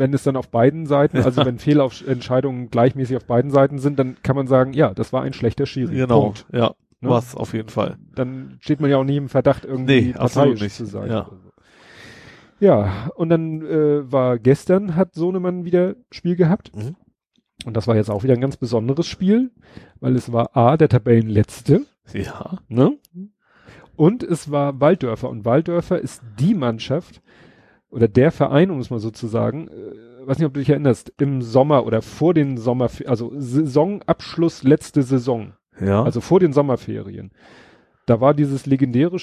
wenn 0.00 0.12
es 0.12 0.24
dann 0.24 0.34
auf 0.34 0.48
beiden 0.48 0.86
Seiten, 0.86 1.18
also 1.18 1.44
wenn 1.46 1.58
Fehlentscheidungen 1.58 2.70
gleichmäßig 2.70 3.18
auf 3.18 3.26
beiden 3.26 3.52
Seiten 3.52 3.78
sind, 3.78 3.98
dann 4.00 4.16
kann 4.22 4.34
man 4.34 4.48
sagen, 4.48 4.72
ja, 4.72 4.92
das 4.92 5.12
war 5.12 5.22
ein 5.22 5.32
schlechter 5.32 5.66
Schiri. 5.66 5.94
Genau, 5.94 6.22
Punkt. 6.22 6.46
ja, 6.52 6.74
ne? 7.00 7.08
was 7.08 7.36
auf 7.36 7.52
jeden 7.52 7.68
Fall. 7.68 7.98
Dann 8.14 8.56
steht 8.60 8.80
man 8.80 8.90
ja 8.90 8.96
auch 8.96 9.04
nie 9.04 9.18
im 9.18 9.28
Verdacht, 9.28 9.64
irgendwie 9.64 10.00
nee, 10.00 10.12
parteiisch 10.12 10.74
zu 10.74 10.86
sein. 10.86 11.10
Ja. 11.10 11.30
ja, 12.58 13.10
und 13.14 13.28
dann 13.28 13.62
äh, 13.62 14.10
war 14.10 14.38
gestern, 14.38 14.96
hat 14.96 15.14
Sohnemann 15.14 15.64
wieder 15.64 15.94
Spiel 16.10 16.34
gehabt. 16.34 16.74
Mhm. 16.74 16.96
Und 17.66 17.76
das 17.76 17.86
war 17.86 17.94
jetzt 17.94 18.10
auch 18.10 18.22
wieder 18.22 18.32
ein 18.32 18.40
ganz 18.40 18.56
besonderes 18.56 19.06
Spiel, 19.06 19.50
weil 20.00 20.16
es 20.16 20.32
war 20.32 20.56
A, 20.56 20.78
der 20.78 20.88
Tabellenletzte. 20.88 21.82
Ja. 22.14 22.58
Ne? 22.68 22.96
Und 23.96 24.22
es 24.22 24.50
war 24.50 24.80
Walddörfer. 24.80 25.28
Und 25.28 25.44
Walddörfer 25.44 25.98
ist 25.98 26.22
die 26.38 26.54
Mannschaft, 26.54 27.20
oder 27.90 28.08
der 28.08 28.30
Verein, 28.32 28.70
um 28.70 28.78
es 28.78 28.90
mal 28.90 29.00
so 29.00 29.10
zu 29.10 29.26
sagen, 29.26 29.68
äh, 29.68 30.26
weiß 30.26 30.38
nicht, 30.38 30.46
ob 30.46 30.54
du 30.54 30.60
dich 30.60 30.70
erinnerst, 30.70 31.12
im 31.18 31.42
Sommer 31.42 31.86
oder 31.86 32.02
vor 32.02 32.34
den 32.34 32.56
Sommer, 32.56 32.88
also 33.06 33.32
Saisonabschluss 33.36 34.62
letzte 34.62 35.02
Saison. 35.02 35.54
Ja. 35.80 36.02
Also 36.02 36.20
vor 36.20 36.40
den 36.40 36.52
Sommerferien. 36.52 37.32
Da 38.06 38.20
war 38.20 38.34
dieses 38.34 38.66
legendäre, 38.66 39.16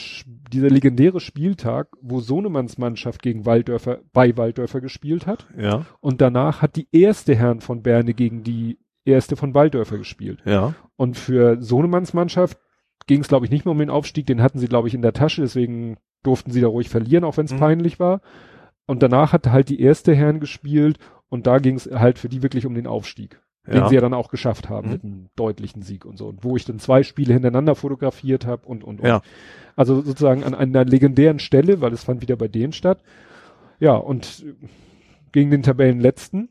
dieser 0.52 0.70
legendäre 0.70 1.20
Spieltag, 1.20 1.90
wo 2.02 2.20
Sohnemanns 2.20 2.78
Mannschaft 2.78 3.22
gegen 3.22 3.46
Walddörfer, 3.46 4.00
bei 4.14 4.38
Walddörfer 4.38 4.82
gespielt 4.82 5.28
hat. 5.28 5.48
Ja. 5.58 5.86
Und 6.00 6.22
danach 6.22 6.62
hat 6.62 6.76
die 6.76 6.88
erste 6.92 7.36
Herren 7.36 7.60
von 7.60 7.84
Berne 7.84 8.14
gegen 8.14 8.44
die 8.44 8.80
erste 9.04 9.36
von 9.36 9.54
Walddörfer 9.54 9.98
gespielt. 9.98 10.40
Ja. 10.46 10.74
Und 10.96 11.18
für 11.18 11.62
Sohnemanns 11.62 12.14
Mannschaft 12.14 12.60
ging 13.08 13.22
es, 13.22 13.28
glaube 13.28 13.46
ich, 13.46 13.52
nicht 13.52 13.66
mehr 13.66 13.72
um 13.72 13.80
den 13.80 13.90
Aufstieg, 13.90 14.26
den 14.26 14.42
hatten 14.42 14.60
sie, 14.60 14.68
glaube 14.68 14.88
ich, 14.88 14.94
in 14.94 15.02
der 15.02 15.14
Tasche, 15.14 15.42
deswegen 15.42 15.98
durften 16.24 16.52
sie 16.52 16.62
da 16.62 16.68
ruhig 16.68 16.90
verlieren, 16.90 17.24
auch 17.24 17.38
wenn 17.38 17.46
es 17.46 17.54
mhm. 17.54 17.60
peinlich 17.60 18.00
war. 18.00 18.22
Und 18.88 19.04
danach 19.04 19.34
hat 19.34 19.48
halt 19.48 19.70
die 19.70 19.82
erste 19.82 20.16
Herren 20.16 20.40
gespielt 20.40 20.98
und 21.30 21.46
da 21.46 21.60
ging 21.60 21.76
es 21.76 21.86
halt 21.92 22.18
für 22.18 22.30
die 22.30 22.42
wirklich 22.42 22.66
um 22.66 22.74
den 22.74 22.88
Aufstieg. 22.88 23.40
Ja. 23.68 23.74
Den 23.74 23.90
sie 23.90 23.96
ja 23.96 24.02
dann 24.02 24.14
auch 24.14 24.30
geschafft 24.30 24.70
haben 24.70 24.88
mhm. 24.88 24.94
mit 24.94 25.04
einem 25.04 25.30
deutlichen 25.36 25.82
Sieg 25.82 26.06
und 26.06 26.18
so. 26.18 26.28
Und 26.28 26.44
wo 26.44 26.56
ich 26.56 26.64
dann 26.64 26.80
zwei 26.80 27.04
Spiele 27.04 27.34
hintereinander 27.34 27.76
fotografiert 27.76 28.46
habe 28.46 28.66
und, 28.66 28.84
und, 28.84 29.02
und. 29.02 29.08
Ja. 29.08 29.22
Also 29.76 30.02
sozusagen 30.02 30.44
an 30.46 30.56
einer 30.56 30.86
legendären 30.86 31.40
Stelle, 31.40 31.82
weil 31.82 31.92
es 31.92 32.06
fand 32.06 32.22
wieder 32.22 32.38
bei 32.38 32.48
denen 32.48 32.72
statt. 32.72 33.04
Ja, 33.80 33.96
und 33.96 34.46
gegen 35.34 35.52
den 35.52 35.64
Tabellenletzten. 35.64 36.50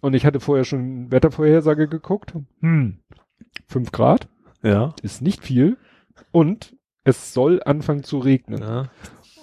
Und 0.00 0.14
ich 0.14 0.24
hatte 0.24 0.38
vorher 0.38 0.64
schon 0.64 1.10
Wettervorhersage 1.10 1.88
geguckt. 1.88 2.34
Hm. 2.60 2.98
Fünf 3.66 3.90
Grad. 3.90 4.28
Ja. 4.62 4.94
Ist 5.02 5.22
nicht 5.22 5.42
viel. 5.42 5.76
Und 6.30 6.76
es 7.02 7.34
soll 7.34 7.62
anfangen 7.64 8.04
zu 8.04 8.18
regnen. 8.18 8.62
Ja. 8.62 8.90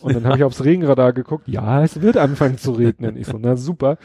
Und 0.01 0.15
dann 0.15 0.25
habe 0.25 0.37
ich 0.37 0.43
aufs 0.43 0.63
Regenradar 0.63 1.13
geguckt, 1.13 1.47
ja, 1.47 1.83
es 1.83 2.01
wird 2.01 2.17
anfangen 2.17 2.57
zu 2.57 2.71
regnen. 2.71 3.17
Ich 3.17 3.27
so, 3.27 3.37
na 3.39 3.55
super. 3.55 3.97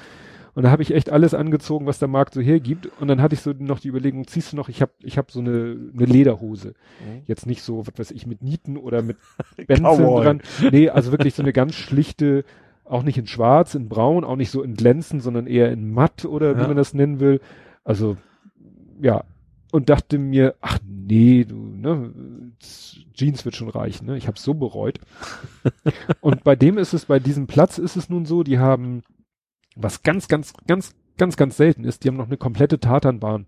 Und 0.57 0.63
da 0.63 0.71
habe 0.71 0.83
ich 0.83 0.95
echt 0.95 1.11
alles 1.11 1.35
angezogen, 1.35 1.85
was 1.85 1.99
der 1.99 2.09
Markt 2.09 2.33
so 2.33 2.41
hergibt. 2.41 2.89
Und 2.99 3.09
dann 3.09 3.21
hatte 3.21 3.35
ich 3.35 3.43
so 3.43 3.53
noch 3.59 3.79
die 3.79 3.89
Überlegung, 3.89 4.27
ziehst 4.27 4.53
du 4.53 4.57
noch, 4.57 4.71
ich 4.71 4.81
habe 4.81 4.93
ich 5.03 5.19
hab 5.19 5.31
so 5.31 5.41
eine, 5.41 5.77
eine 5.95 6.07
Lederhose. 6.07 6.69
Mhm. 6.69 7.23
Jetzt 7.27 7.47
nicht 7.47 7.61
so, 7.61 7.87
was 7.87 7.99
weiß 7.99 8.11
ich, 8.13 8.27
mit 8.27 8.43
Nieten 8.43 8.79
oder 8.79 9.03
mit 9.03 9.19
Benzeln 9.67 10.17
dran. 10.17 10.41
Nee, 10.73 10.89
also 10.89 11.13
wirklich 11.13 11.35
so 11.35 11.43
eine 11.43 11.53
ganz 11.53 11.75
schlichte, 11.75 12.47
auch 12.87 13.03
nicht 13.03 13.19
in 13.19 13.27
schwarz, 13.27 13.75
in 13.75 13.91
braun, 13.91 14.25
auch 14.25 14.37
nicht 14.37 14.51
so 14.51 14.63
in 14.63 14.77
glänzend, 14.77 15.23
sondern 15.23 15.47
eher 15.47 15.71
in 15.71 15.93
matt 15.93 16.25
oder 16.25 16.53
ja. 16.53 16.59
wie 16.59 16.69
man 16.69 16.77
das 16.79 16.95
nennen 16.95 17.21
will. 17.21 17.41
Also, 17.85 18.17
ja. 19.03 19.25
Und 19.73 19.91
dachte 19.91 20.17
mir, 20.17 20.55
ach 20.63 20.79
nee, 20.87 21.45
du, 21.45 21.57
ne, 21.57 22.13
Jeans 23.15 23.45
wird 23.45 23.57
schon 23.57 23.69
reichen, 23.69 24.07
ne? 24.07 24.17
Ich 24.17 24.27
habe 24.27 24.39
so 24.39 24.55
bereut. 24.55 25.01
und 26.21 26.45
bei 26.45 26.57
dem 26.57 26.79
ist 26.79 26.93
es, 26.93 27.07
bei 27.07 27.19
diesem 27.19 27.47
Platz 27.47 27.79
ist 27.79 27.97
es 27.97 28.09
nun 28.09 28.27
so, 28.27 28.43
die 28.43 28.59
haben, 28.59 29.03
was 29.75 30.03
ganz, 30.03 30.29
ganz, 30.29 30.53
ganz, 30.67 30.95
ganz, 31.17 31.37
ganz 31.37 31.57
selten 31.57 31.85
ist, 31.85 32.05
die 32.05 32.09
haben 32.09 32.17
noch 32.17 32.27
eine 32.27 32.37
komplette 32.37 32.79
Tatanbahn. 32.79 33.47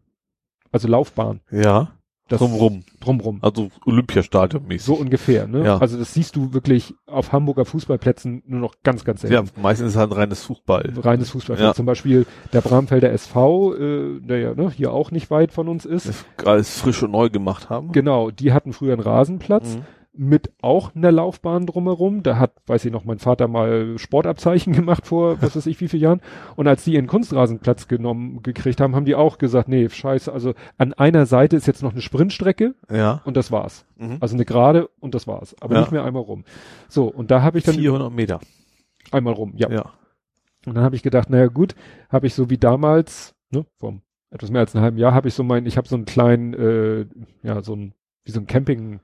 Also 0.70 0.88
Laufbahn. 0.88 1.40
Ja. 1.50 1.97
Das 2.28 2.40
drumrum. 2.40 2.82
Drumrum. 3.00 3.38
Also 3.42 3.70
Olympiastadion 3.86 4.66
mäßig. 4.66 4.84
So 4.84 4.94
ungefähr, 4.94 5.46
ne? 5.46 5.64
Ja. 5.64 5.78
Also 5.78 5.98
das 5.98 6.12
siehst 6.12 6.36
du 6.36 6.52
wirklich 6.52 6.94
auf 7.06 7.32
Hamburger 7.32 7.64
Fußballplätzen 7.64 8.42
nur 8.46 8.60
noch 8.60 8.74
ganz, 8.82 9.04
ganz 9.04 9.22
selten. 9.22 9.34
Ja, 9.34 9.62
meistens 9.62 9.88
ist 9.88 9.92
es 9.94 9.98
halt 9.98 10.10
ein 10.10 10.16
reines 10.16 10.44
Fußball. 10.44 10.92
Reines 10.98 11.30
Fußball. 11.30 11.58
Ja. 11.58 11.74
Zum 11.74 11.86
Beispiel 11.86 12.26
der 12.52 12.60
Bramfelder 12.60 13.10
SV, 13.10 13.74
äh, 13.74 14.20
der 14.20 14.38
ja 14.38 14.54
ne, 14.54 14.70
hier 14.70 14.92
auch 14.92 15.10
nicht 15.10 15.30
weit 15.30 15.52
von 15.52 15.68
uns 15.68 15.86
ist. 15.86 16.26
Alles 16.44 16.78
frisch 16.78 17.02
und 17.02 17.12
neu 17.12 17.30
gemacht 17.30 17.70
haben. 17.70 17.92
Genau, 17.92 18.30
die 18.30 18.52
hatten 18.52 18.72
früher 18.72 18.92
einen 18.92 19.02
Rasenplatz. 19.02 19.76
Mhm 19.76 19.97
mit 20.18 20.52
auch 20.60 20.94
einer 20.94 21.12
Laufbahn 21.12 21.66
drumherum. 21.66 22.22
Da 22.22 22.38
hat, 22.38 22.52
weiß 22.66 22.84
ich 22.84 22.92
noch, 22.92 23.04
mein 23.04 23.18
Vater 23.18 23.48
mal 23.48 23.96
Sportabzeichen 23.98 24.72
gemacht 24.74 25.06
vor, 25.06 25.40
was 25.40 25.56
weiß 25.56 25.66
ich, 25.66 25.80
wie 25.80 25.88
viele 25.88 26.02
Jahren. 26.02 26.20
Und 26.56 26.66
als 26.66 26.84
die 26.84 26.94
ihren 26.94 27.06
Kunstrasenplatz 27.06 27.88
genommen, 27.88 28.42
gekriegt 28.42 28.80
haben, 28.80 28.96
haben 28.96 29.04
die 29.04 29.14
auch 29.14 29.38
gesagt, 29.38 29.68
nee, 29.68 29.88
scheiße, 29.88 30.32
also 30.32 30.54
an 30.76 30.92
einer 30.92 31.26
Seite 31.26 31.56
ist 31.56 31.66
jetzt 31.66 31.82
noch 31.82 31.92
eine 31.92 32.02
Sprintstrecke. 32.02 32.74
Ja. 32.90 33.22
Und 33.24 33.36
das 33.36 33.52
war's. 33.52 33.86
Mhm. 33.96 34.18
Also 34.20 34.34
eine 34.34 34.44
gerade 34.44 34.88
und 34.98 35.14
das 35.14 35.26
war's. 35.26 35.54
Aber 35.60 35.74
ja. 35.74 35.80
nicht 35.80 35.92
mehr 35.92 36.04
einmal 36.04 36.22
rum. 36.22 36.44
So, 36.88 37.06
und 37.06 37.30
da 37.30 37.42
habe 37.42 37.58
ich 37.58 37.64
dann. 37.64 37.76
400 37.76 38.12
Meter. 38.12 38.40
Einmal 39.12 39.34
rum, 39.34 39.52
ja. 39.56 39.70
Ja. 39.70 39.92
Und 40.66 40.74
dann 40.74 40.84
habe 40.84 40.96
ich 40.96 41.02
gedacht, 41.02 41.30
naja 41.30 41.46
gut, 41.46 41.74
habe 42.10 42.26
ich 42.26 42.34
so 42.34 42.50
wie 42.50 42.58
damals, 42.58 43.34
ne, 43.50 43.64
vom 43.78 44.02
etwas 44.30 44.50
mehr 44.50 44.60
als 44.60 44.74
einem 44.74 44.82
halben 44.82 44.98
Jahr, 44.98 45.14
habe 45.14 45.28
ich 45.28 45.34
so 45.34 45.42
mein, 45.42 45.64
ich 45.64 45.76
habe 45.76 45.88
so 45.88 45.96
einen 45.96 46.04
kleinen, 46.04 46.54
äh, 46.54 47.06
ja, 47.42 47.62
so 47.62 47.74
ein, 47.74 47.94
wie 48.24 48.32
so 48.32 48.40
ein 48.40 48.46
Camping, 48.46 49.00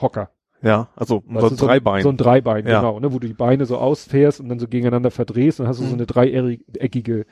Hocker. 0.00 0.30
Ja, 0.60 0.88
also 0.96 1.22
so 1.28 1.46
ein 1.46 1.56
Dreibein. 1.56 2.02
So 2.02 2.08
ein 2.08 2.16
Dreibein, 2.16 2.66
ja. 2.66 2.80
genau, 2.80 2.98
ne, 2.98 3.12
wo 3.12 3.18
du 3.18 3.28
die 3.28 3.34
Beine 3.34 3.64
so 3.64 3.78
ausfährst 3.78 4.40
und 4.40 4.48
dann 4.48 4.58
so 4.58 4.66
gegeneinander 4.66 5.10
verdrehst 5.10 5.60
und 5.60 5.68
hast 5.68 5.78
du 5.78 5.84
mhm. 5.84 5.88
so 5.88 5.94
eine 5.94 6.06
dreieckige 6.06 7.26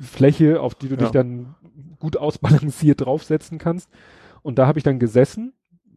Fläche, 0.00 0.60
auf 0.60 0.74
die 0.74 0.88
du 0.88 0.96
ja. 0.96 1.02
dich 1.02 1.10
dann 1.10 1.54
gut 2.00 2.16
ausbalanciert 2.16 3.02
draufsetzen 3.02 3.58
kannst. 3.58 3.88
Und 4.42 4.58
da 4.58 4.66
habe 4.66 4.78
ich 4.78 4.84
dann 4.84 4.98
gesessen, 4.98 5.52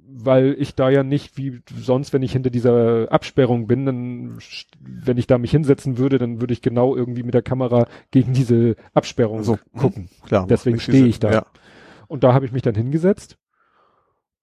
weil 0.07 0.55
ich 0.59 0.75
da 0.75 0.89
ja 0.89 1.03
nicht 1.03 1.37
wie 1.37 1.61
sonst, 1.75 2.13
wenn 2.13 2.23
ich 2.23 2.33
hinter 2.33 2.49
dieser 2.51 3.11
Absperrung 3.11 3.65
bin, 3.67 3.85
dann, 3.85 4.39
wenn 4.79 5.17
ich 5.17 5.27
da 5.27 5.39
mich 5.39 5.51
hinsetzen 5.51 5.97
würde, 5.97 6.19
dann 6.19 6.39
würde 6.39 6.53
ich 6.53 6.61
genau 6.61 6.95
irgendwie 6.95 7.23
mit 7.23 7.33
der 7.33 7.41
Kamera 7.41 7.87
gegen 8.11 8.33
diese 8.33 8.75
Absperrung 8.93 9.43
so, 9.43 9.57
gucken. 9.75 10.09
Klar. 10.25 10.45
Deswegen 10.47 10.79
stehe 10.79 11.05
ich 11.05 11.19
da. 11.19 11.31
Ja. 11.31 11.45
Und 12.07 12.23
da 12.23 12.33
habe 12.33 12.45
ich 12.45 12.51
mich 12.51 12.63
dann 12.63 12.75
hingesetzt 12.75 13.38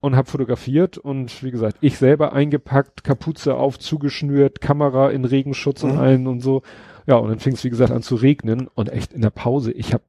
und 0.01 0.17
habe 0.17 0.29
fotografiert 0.29 0.99
und 0.99 1.43
wie 1.43 1.51
gesagt, 1.51 1.79
ich 1.81 1.99
selber 1.99 2.33
eingepackt, 2.33 3.05
Kapuze 3.05 3.55
auf, 3.55 3.79
zugeschnürt, 3.79 4.61
Kamera 4.61 5.11
in 5.11 5.25
Regenschutz 5.25 5.83
mhm. 5.83 5.91
und 5.91 5.99
allen 5.99 6.27
und 6.27 6.41
so. 6.41 6.63
Ja, 7.07 7.17
und 7.17 7.29
dann 7.29 7.39
fing 7.39 7.55
es 7.55 7.65
wie 7.65 7.71
gesagt 7.71 7.93
an 7.93 8.03
zu 8.03 8.17
regnen 8.17 8.69
und 8.75 8.91
echt 8.91 9.13
in 9.13 9.23
der 9.23 9.31
Pause, 9.31 9.73
ich 9.73 9.93
habe 9.93 10.05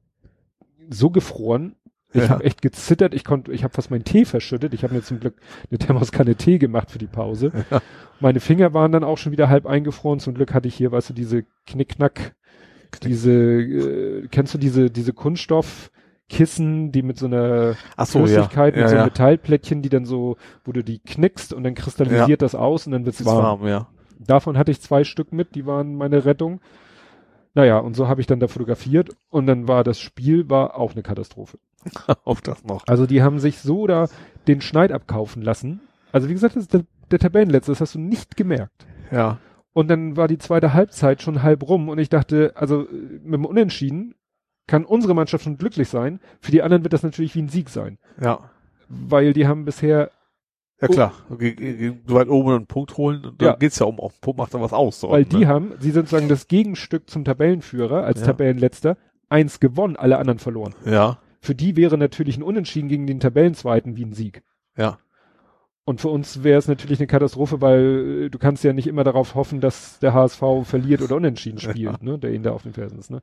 so 0.90 1.10
gefroren, 1.10 1.76
ich 2.12 2.22
ja. 2.22 2.30
habe 2.30 2.44
echt 2.44 2.62
gezittert, 2.62 3.12
ich 3.12 3.24
konnte, 3.24 3.52
ich 3.52 3.64
habe 3.64 3.74
fast 3.74 3.90
meinen 3.90 4.04
Tee 4.04 4.24
verschüttet. 4.24 4.72
Ich 4.72 4.82
habe 4.82 4.94
mir 4.94 5.02
zum 5.02 5.20
Glück 5.20 5.34
eine 5.70 5.78
Thermoskanne 5.78 6.36
Tee 6.36 6.58
gemacht 6.58 6.90
für 6.90 6.98
die 6.98 7.06
Pause. 7.06 7.52
Ja. 7.70 7.82
Meine 8.20 8.40
Finger 8.40 8.74
waren 8.74 8.90
dann 8.90 9.04
auch 9.04 9.18
schon 9.18 9.30
wieder 9.30 9.48
halb 9.48 9.66
eingefroren. 9.66 10.18
Zum 10.18 10.34
Glück 10.34 10.52
hatte 10.52 10.66
ich 10.66 10.74
hier, 10.74 10.90
weißt 10.90 11.10
du, 11.10 11.14
diese 11.14 11.44
Knickknack, 11.66 12.34
diese, 13.04 13.30
äh, 13.30 14.28
kennst 14.28 14.54
du 14.54 14.58
diese 14.58 14.90
diese 14.90 15.12
Kunststoff 15.12 15.90
Kissen, 16.28 16.92
die 16.92 17.02
mit 17.02 17.18
so 17.18 17.26
einer 17.26 17.76
Ach 17.96 18.06
so, 18.06 18.20
Flüssigkeit, 18.20 18.74
ja. 18.74 18.82
mit 18.82 18.82
Ja, 18.82 18.88
so 18.88 18.96
ja. 18.96 19.04
Metallplättchen, 19.04 19.82
die 19.82 19.88
dann 19.88 20.04
so, 20.04 20.36
wo 20.64 20.72
du 20.72 20.84
die 20.84 20.98
knickst 20.98 21.52
und 21.52 21.64
dann 21.64 21.74
kristallisiert 21.74 22.42
das 22.42 22.54
aus 22.54 22.86
und 22.86 22.92
dann 22.92 23.06
wird's 23.06 23.24
warm. 23.24 23.62
warm. 23.62 23.86
Davon 24.18 24.58
hatte 24.58 24.70
ich 24.70 24.80
zwei 24.80 25.04
Stück 25.04 25.32
mit, 25.32 25.54
die 25.54 25.64
waren 25.66 25.94
meine 25.94 26.24
Rettung. 26.24 26.60
Naja, 27.54 27.78
und 27.78 27.94
so 27.94 28.08
habe 28.08 28.20
ich 28.20 28.26
dann 28.26 28.40
da 28.40 28.46
fotografiert 28.46 29.10
und 29.30 29.46
dann 29.46 29.68
war 29.68 29.84
das 29.84 29.98
Spiel 30.00 30.48
war 30.50 30.76
auch 30.76 30.92
eine 30.92 31.02
Katastrophe. 31.02 31.58
Auf 32.24 32.40
das 32.40 32.64
noch. 32.64 32.84
Also 32.86 33.06
die 33.06 33.22
haben 33.22 33.38
sich 33.38 33.58
so 33.60 33.86
da 33.86 34.08
den 34.46 34.60
Schneid 34.60 34.92
abkaufen 34.92 35.42
lassen. 35.42 35.80
Also 36.12 36.28
wie 36.28 36.34
gesagt, 36.34 36.56
das 36.56 36.64
ist 36.64 36.74
der, 36.74 36.82
der 37.10 37.18
Tabellenletzte, 37.18 37.72
das 37.72 37.80
hast 37.80 37.94
du 37.94 38.00
nicht 38.00 38.36
gemerkt. 38.36 38.86
Ja. 39.10 39.38
Und 39.72 39.88
dann 39.88 40.16
war 40.16 40.28
die 40.28 40.38
zweite 40.38 40.74
Halbzeit 40.74 41.22
schon 41.22 41.42
halb 41.42 41.66
rum 41.68 41.88
und 41.88 41.98
ich 41.98 42.08
dachte, 42.08 42.52
also 42.54 42.82
äh, 42.82 43.20
mit 43.22 43.34
dem 43.34 43.44
Unentschieden 43.44 44.14
kann 44.68 44.84
unsere 44.84 45.14
Mannschaft 45.14 45.42
schon 45.42 45.56
glücklich 45.56 45.88
sein. 45.88 46.20
Für 46.40 46.52
die 46.52 46.62
anderen 46.62 46.84
wird 46.84 46.92
das 46.92 47.02
natürlich 47.02 47.34
wie 47.34 47.42
ein 47.42 47.48
Sieg 47.48 47.68
sein. 47.68 47.98
Ja. 48.20 48.50
Weil 48.88 49.32
die 49.32 49.48
haben 49.48 49.64
bisher, 49.64 50.10
Ja 50.80 50.86
klar. 50.86 51.12
Okay, 51.28 51.96
so 52.06 52.14
weit 52.14 52.28
oben 52.28 52.50
einen 52.54 52.66
Punkt 52.66 52.96
holen, 52.96 53.34
dann 53.38 53.48
Ja. 53.48 53.56
geht's 53.56 53.80
ja 53.80 53.86
um, 53.86 53.98
auf 53.98 54.12
den 54.12 54.20
Punkt 54.20 54.38
macht 54.38 54.54
dann 54.54 54.60
was 54.60 54.72
aus. 54.72 55.00
So, 55.00 55.10
weil 55.10 55.22
ne? 55.22 55.28
die 55.28 55.46
haben, 55.48 55.72
sie 55.80 55.90
sind 55.90 56.08
sozusagen 56.08 56.28
das 56.28 56.46
Gegenstück 56.46 57.10
zum 57.10 57.24
Tabellenführer 57.24 58.04
als 58.04 58.20
Ja. 58.20 58.26
Tabellenletzter, 58.28 58.96
eins 59.28 59.58
gewonnen, 59.58 59.96
alle 59.96 60.18
anderen 60.18 60.38
verloren. 60.38 60.74
Ja. 60.84 61.18
Für 61.40 61.54
die 61.54 61.76
wäre 61.76 61.98
natürlich 61.98 62.36
ein 62.36 62.42
Unentschieden 62.42 62.88
gegen 62.88 63.06
den 63.06 63.20
Tabellenzweiten 63.20 63.96
wie 63.96 64.04
ein 64.04 64.12
Sieg. 64.12 64.42
Ja. 64.76 64.98
Und 65.88 66.02
für 66.02 66.10
uns 66.10 66.44
wäre 66.44 66.58
es 66.58 66.68
natürlich 66.68 67.00
eine 67.00 67.06
Katastrophe, 67.06 67.62
weil 67.62 68.24
äh, 68.26 68.28
du 68.28 68.38
kannst 68.38 68.62
ja 68.62 68.74
nicht 68.74 68.86
immer 68.86 69.04
darauf 69.04 69.34
hoffen, 69.34 69.62
dass 69.62 69.98
der 70.00 70.12
HSV 70.12 70.42
verliert 70.64 71.00
oder 71.00 71.16
unentschieden 71.16 71.58
spielt, 71.60 72.02
ne, 72.02 72.18
der 72.18 72.30
ihn 72.34 72.42
da 72.42 72.52
auf 72.52 72.64
den 72.64 72.74
Fersen 72.74 72.98
ist. 72.98 73.10
Ne? 73.10 73.22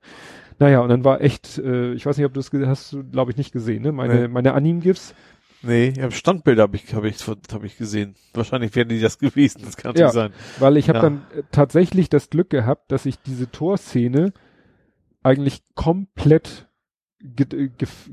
Naja, 0.57 0.79
und 0.79 0.89
dann 0.89 1.03
war 1.03 1.21
echt, 1.21 1.59
äh, 1.59 1.93
ich 1.93 2.07
weiß 2.07 2.17
nicht, 2.17 2.25
ob 2.25 2.33
du 2.33 2.39
es 2.39 2.49
hast, 2.67 2.93
du 2.93 3.03
glaube 3.03 3.29
ich 3.29 3.37
nicht 3.37 3.51
gesehen, 3.51 3.83
ne? 3.83 3.91
Meine, 3.91 4.21
Nee. 4.21 4.27
meine 4.29 4.55
Anim-GIFs, 4.55 5.13
Nee, 5.61 5.93
ja, 5.95 6.09
Standbilder 6.09 6.63
habe 6.63 6.75
ich, 6.75 6.91
habe 6.95 7.07
ich, 7.07 7.17
habe 7.27 7.65
ich 7.67 7.77
gesehen. 7.77 8.15
Wahrscheinlich 8.33 8.75
wären 8.75 8.89
die 8.89 8.99
das 8.99 9.19
gewesen. 9.19 9.61
Das 9.63 9.77
kann 9.77 9.93
Ja. 9.95 10.07
natürlich 10.07 10.13
sein. 10.13 10.31
weil 10.57 10.77
ich 10.77 10.89
habe 10.89 10.97
Ja. 10.97 11.03
dann 11.03 11.21
äh, 11.35 11.43
tatsächlich 11.51 12.09
das 12.09 12.31
Glück 12.31 12.49
gehabt, 12.49 12.91
dass 12.91 13.05
ich 13.05 13.19
diese 13.19 13.51
Torszene 13.51 14.33
eigentlich 15.21 15.61
komplett 15.75 16.67
ge 17.19 17.45
äh, 17.65 17.69
gef 17.77 18.09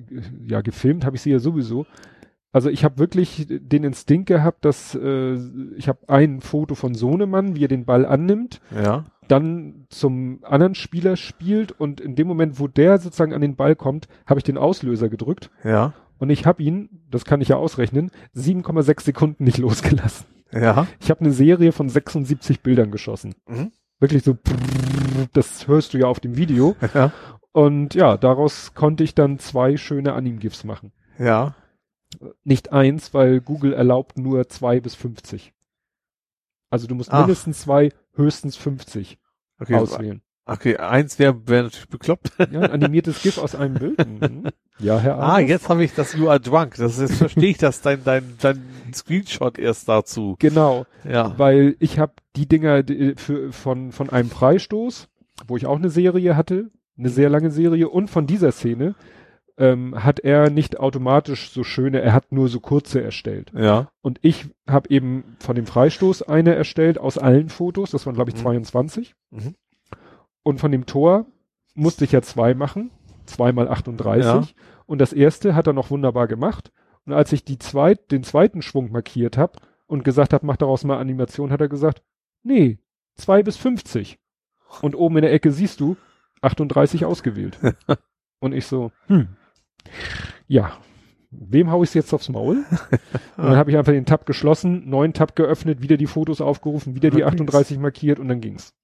ja, 0.47 0.60
gefilmt 0.60 1.06
habe 1.06 1.16
ich 1.16 1.22
sie 1.22 1.31
ja 1.31 1.39
sowieso. 1.39 1.86
Also 2.52 2.68
ich 2.68 2.84
habe 2.84 2.98
wirklich 2.98 3.47
den 3.48 3.82
Instinkt 3.84 4.26
gehabt, 4.28 4.64
dass 4.64 4.94
äh, 4.94 5.39
ich 5.76 5.89
habe 5.89 6.00
ein 6.08 6.40
Foto 6.42 6.74
von 6.74 6.94
Sohnemann, 6.94 7.56
wie 7.56 7.64
er 7.64 7.68
den 7.68 7.86
Ball 7.86 8.05
annimmt, 8.05 8.60
Ja. 8.74 9.06
dann 9.26 9.86
zum 9.89 10.40
anderen 10.42 10.74
Spieler 10.74 11.16
spielt 11.16 11.72
und 11.72 12.00
in 12.00 12.14
dem 12.14 12.26
Moment, 12.28 12.60
wo 12.60 12.68
der 12.68 12.98
sozusagen 12.98 13.32
an 13.32 13.40
den 13.40 13.56
Ball 13.56 13.74
kommt, 13.74 14.06
habe 14.26 14.39
ich 14.39 14.44
den 14.44 14.58
Auslöser 14.58 15.08
gedrückt 15.08 15.50
Ja. 15.64 15.94
und 16.18 16.28
ich 16.28 16.44
habe 16.44 16.62
ihn, 16.62 16.90
das 17.10 17.24
kann 17.24 17.40
ich 17.40 17.48
ja 17.48 17.56
ausrechnen, 17.56 18.10
7,6 18.34 19.02
Sekunden 19.02 19.44
nicht 19.44 19.56
losgelassen. 19.58 20.26
Ja. 20.52 20.86
Ich 21.00 21.08
habe 21.08 21.20
eine 21.20 21.32
Serie 21.32 21.72
von 21.72 21.89
76 21.89 22.60
Bildern 22.60 22.90
geschossen. 22.90 23.34
Mhm. 23.48 23.72
Wirklich 23.98 24.24
so, 24.24 24.36
das 25.32 25.66
hörst 25.68 25.94
du 25.94 25.98
ja 25.98 26.06
auf 26.06 26.20
dem 26.20 26.36
Video. 26.36 26.76
Ja. 26.92 27.12
Und 27.52 27.94
ja, 27.94 28.16
daraus 28.18 28.74
konnte 28.74 29.05
ich 29.05 29.14
dann 29.14 29.39
zwei 29.39 29.76
schöne 29.78 30.12
Anim-GIFs 30.14 30.64
machen. 30.64 30.92
Ja. 31.18 31.55
Nicht 32.44 32.73
eins, 32.73 33.15
weil 33.15 33.41
Google 33.41 33.73
erlaubt 33.73 34.18
nur 34.18 34.49
zwei 34.49 34.81
bis 34.81 34.94
50. 34.94 35.52
Also 36.70 36.86
du 36.86 36.94
musst 36.94 37.10
Ach. 37.12 37.20
mindestens 37.20 37.60
zwei, 37.62 37.91
höchstens 38.15 38.57
50 38.57 39.18
Okay. 39.60 39.74
auswählen. 39.76 40.23
Okay, 40.44 40.76
eins 40.76 41.20
wäre 41.20 41.47
wär 41.47 41.62
natürlich 41.65 41.89
bekloppt. 41.89 42.32
Ja, 42.50 42.60
ein 42.62 42.70
animiertes 42.82 43.23
GIF 43.23 43.39
aus 43.39 43.55
einem 43.55 43.74
Bild. 43.74 44.05
Mhm. 44.07 44.49
Ja, 44.81 44.99
Herr 44.99 45.18
Ah, 45.18 45.34
Arndt. 45.34 45.49
jetzt 45.49 45.68
habe 45.68 45.84
ich 45.84 45.94
das 45.94 46.15
You 46.15 46.28
are 46.28 46.41
drunk. 46.41 46.74
Das 46.78 46.99
ist, 46.99 47.10
jetzt 47.10 47.18
verstehe 47.18 47.50
ich 47.50 47.58
das, 47.58 47.81
dein, 47.81 48.02
dein, 48.02 48.24
dein 48.41 48.60
Screenshot 48.92 49.57
erst 49.58 49.89
dazu. 49.89 50.34
Genau, 50.41 50.84
Ja. 51.08 51.39
weil 51.39 51.76
ich 51.78 52.00
habe 52.00 52.15
die 52.34 52.49
Dinger 52.49 52.82
für, 53.16 53.52
von, 53.52 53.92
von 53.92 54.10
einem 54.10 54.31
Freistoß, 54.31 55.08
wo 55.47 55.57
ich 55.57 55.66
auch 55.66 55.76
eine 55.76 55.91
Serie 55.91 56.36
hatte, 56.36 56.70
eine 56.99 57.10
sehr 57.10 57.31
lange 57.31 57.52
Serie, 57.52 57.89
und 57.89 58.08
von 58.10 58.26
dieser 58.26 58.50
Szene 58.50 58.97
ähm, 59.58 60.02
hat 60.02 60.20
er 60.20 60.50
nicht 60.50 60.81
automatisch 60.81 61.50
so 61.50 61.64
schöne, 61.64 62.00
er 62.00 62.12
hat 62.12 62.32
nur 62.32 62.48
so 62.48 62.60
kurze 62.60 63.02
erstellt. 63.02 63.52
Ja. 63.55 63.90
Und 64.00 64.18
ich 64.22 64.47
habe 64.68 64.90
eben 64.90 65.36
von 65.40 65.56
dem 65.56 65.66
Freistoß 65.66 66.22
eine 66.22 66.55
erstellt 66.55 66.98
aus 66.98 67.18
allen 67.18 67.48
Fotos, 67.48 67.90
das 67.90 68.06
waren 68.06 68.14
glaube 68.14 68.31
ich 68.31 68.36
Mhm. 68.36 68.40
22. 68.40 69.14
Mhm. 69.31 69.55
Und 70.42 70.58
von 70.58 70.72
dem 70.72 70.86
Tor 70.86 71.26
musste 71.74 72.05
ich 72.05 72.12
ja 72.12 72.22
zwei 72.22 72.55
machen, 72.55 72.90
zweimal 73.26 73.68
38. 73.68 74.24
Ja. 74.24 74.42
Und 74.86 75.00
das 75.00 75.12
erste 75.12 75.55
hat 75.55 75.66
er 75.66 75.72
noch 75.72 75.90
wunderbar 75.90 76.26
gemacht. 76.26 76.72
Und 77.06 77.12
als 77.12 77.32
ich 77.32 77.44
die 77.44 77.58
zweit, 77.58 78.10
den 78.10 78.22
zweiten 78.24 78.62
Schwung 78.62 78.90
markiert 78.92 79.36
habe 79.36 79.58
und 79.86 80.05
gesagt 80.05 80.32
habe, 80.32 80.47
mach 80.47 80.56
daraus 80.56 80.84
mal 80.84 80.98
Animation, 80.98 81.50
hat 81.50 81.60
er 81.60 81.68
gesagt, 81.68 82.02
nee, 82.42 82.78
zwei 83.14 83.42
bis 83.42 83.56
50. 83.56 84.18
Und 84.81 84.94
oben 84.94 85.16
in 85.18 85.22
der 85.22 85.32
Ecke 85.32 85.52
siehst 85.52 85.81
du 85.81 85.97
38 86.40 87.05
ausgewählt. 87.05 87.58
und 88.40 88.52
ich 88.52 88.66
so, 88.66 88.92
hm, 89.06 89.28
ja, 90.49 90.73
wem 91.31 91.70
hau 91.70 91.83
ich's 91.83 91.94
jetzt 91.94 92.12
aufs 92.12 92.28
Maul? 92.28 92.57
Und 93.36 93.44
dann 93.44 93.57
habe 93.57 93.70
ich 93.70 93.77
einfach 93.77 93.93
den 93.93 94.07
Tab 94.07 94.27
geschlossen, 94.27 94.89
neuen 94.89 95.12
Tab 95.12 95.35
geöffnet, 95.36 95.81
wieder 95.83 95.97
die 95.97 96.07
Fotos 96.07 96.41
aufgerufen, 96.41 96.94
wieder 96.94 97.11
die 97.11 97.20
Dann 97.20 97.36
ging's. 97.36 97.49
38 97.55 97.78
markiert 97.78 98.19
und 98.19 98.28
dann 98.28 98.41
ging's. 98.41 98.75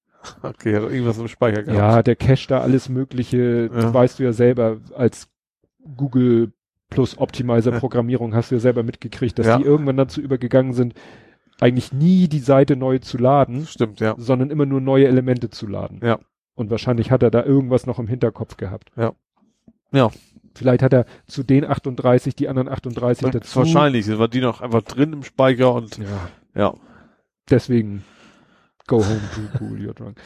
Okay, 0.43 0.75
hat 0.75 0.83
irgendwas 0.83 1.19
im 1.19 1.29
Speicher 1.29 1.63
gehabt. 1.63 1.79
Ja, 1.79 2.03
der 2.03 2.17
Cache 2.17 2.49
da 2.49 2.61
alles 2.61 2.89
Mögliche, 2.89 3.71
Ja. 3.73 3.95
weißt 3.95 4.19
du 4.19 4.25
ja 4.25 4.33
selber, 4.33 4.79
als 4.97 5.29
Google 5.97 6.53
plus 6.91 7.19
Optimizer 7.19 7.73
Programmierung 7.73 8.35
hast 8.35 8.51
du 8.51 8.57
ja 8.57 8.61
selber 8.61 8.83
mitgekriegt, 8.83 9.39
dass 9.39 9.47
Ja. 9.47 9.59
die 9.59 9.65
irgendwann 9.65 9.97
dazu 9.97 10.21
übergegangen 10.21 10.73
sind, 10.73 10.95
eigentlich 11.61 11.93
nie 11.93 12.29
die 12.29 12.39
Seite 12.41 12.77
neu 12.77 12.99
zu 12.99 13.19
laden, 13.19 13.67
Stimmt, 13.67 14.01
ja. 14.01 14.15
sondern 14.17 14.51
immer 14.51 14.65
nur 14.67 14.81
neue 14.81 15.07
Elemente 15.07 15.51
zu 15.51 15.67
laden. 15.67 16.01
Ja. 16.03 16.19
Und 16.55 16.71
wahrscheinlich 16.71 17.11
hat 17.11 17.23
er 17.23 17.31
da 17.31 17.45
irgendwas 17.45 17.87
noch 17.87 17.99
im 17.99 18.07
Hinterkopf 18.09 18.57
gehabt. 18.57 18.91
Ja. 18.97 19.13
Ja. 19.93 20.11
Vielleicht 20.55 20.83
hat 20.83 20.93
er 20.93 21.05
zu 21.27 21.45
den 21.45 21.65
38 21.65 22.35
die 22.35 22.49
anderen 22.49 22.69
38 22.69 23.31
dazu. 23.31 23.61
Wahrscheinlich 23.61 24.05
sind 24.07 24.19
wir 24.19 24.29
die 24.29 24.41
noch 24.41 24.61
einfach 24.61 24.83
drin 24.83 25.13
im 25.13 25.23
Speicher 25.23 25.73
und 25.73 25.99
Ja. 25.99 26.29
ja. 26.55 26.75
Deswegen 27.49 28.05
go 28.87 28.97
home 29.05 29.21
to 29.35 29.41
cool, 29.65 29.79
you're 29.79 29.95
drunk. 29.95 30.21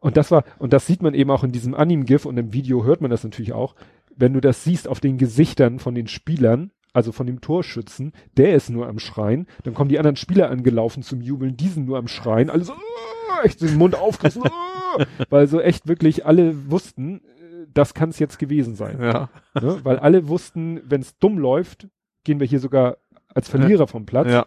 Und 0.00 0.16
das 0.16 0.30
war, 0.30 0.44
und 0.58 0.72
das 0.72 0.86
sieht 0.86 1.02
man 1.02 1.14
eben 1.14 1.30
auch 1.30 1.44
in 1.44 1.52
diesem 1.52 1.74
Anim-GIF 1.74 2.26
und 2.26 2.36
im 2.36 2.52
Video 2.52 2.84
hört 2.84 3.00
man 3.00 3.10
das 3.10 3.24
natürlich 3.24 3.52
auch. 3.52 3.74
Wenn 4.16 4.32
du 4.32 4.40
das 4.40 4.62
siehst 4.64 4.86
auf 4.86 5.00
den 5.00 5.18
Gesichtern 5.18 5.78
von 5.78 5.94
den 5.94 6.06
Spielern, 6.06 6.70
also 6.92 7.10
von 7.10 7.26
dem 7.26 7.40
Torschützen, 7.40 8.12
der 8.36 8.54
ist 8.54 8.70
nur 8.70 8.86
am 8.86 8.98
Schreien, 9.00 9.46
dann 9.64 9.74
kommen 9.74 9.88
die 9.88 9.98
anderen 9.98 10.16
Spieler 10.16 10.50
angelaufen 10.50 11.02
zum 11.02 11.20
Jubeln, 11.20 11.56
die 11.56 11.68
sind 11.68 11.86
nur 11.86 11.98
am 11.98 12.06
Schreien, 12.06 12.50
alle 12.50 12.64
so, 12.64 12.72
"Ah", 12.74 13.42
echt 13.42 13.60
den 13.60 13.76
Mund 13.76 13.96
aufgerissen, 13.96 14.42
"Ah", 14.44 15.04
weil 15.30 15.48
so 15.48 15.60
echt 15.60 15.88
wirklich 15.88 16.24
alle 16.26 16.70
wussten, 16.70 17.16
äh, 17.18 17.33
das 17.74 17.94
kann 17.94 18.10
es 18.10 18.18
jetzt 18.18 18.38
gewesen 18.38 18.74
sein. 18.74 19.00
Ja. 19.00 19.28
Ne? 19.54 19.80
Weil 19.84 19.98
alle 19.98 20.28
wussten, 20.28 20.80
wenn 20.84 21.00
es 21.00 21.18
dumm 21.18 21.38
läuft, 21.38 21.88
gehen 22.24 22.40
wir 22.40 22.46
hier 22.46 22.60
sogar 22.60 22.96
als 23.34 23.48
Verlierer 23.48 23.86
vom 23.86 24.06
Platz 24.06 24.30
Ja. 24.30 24.46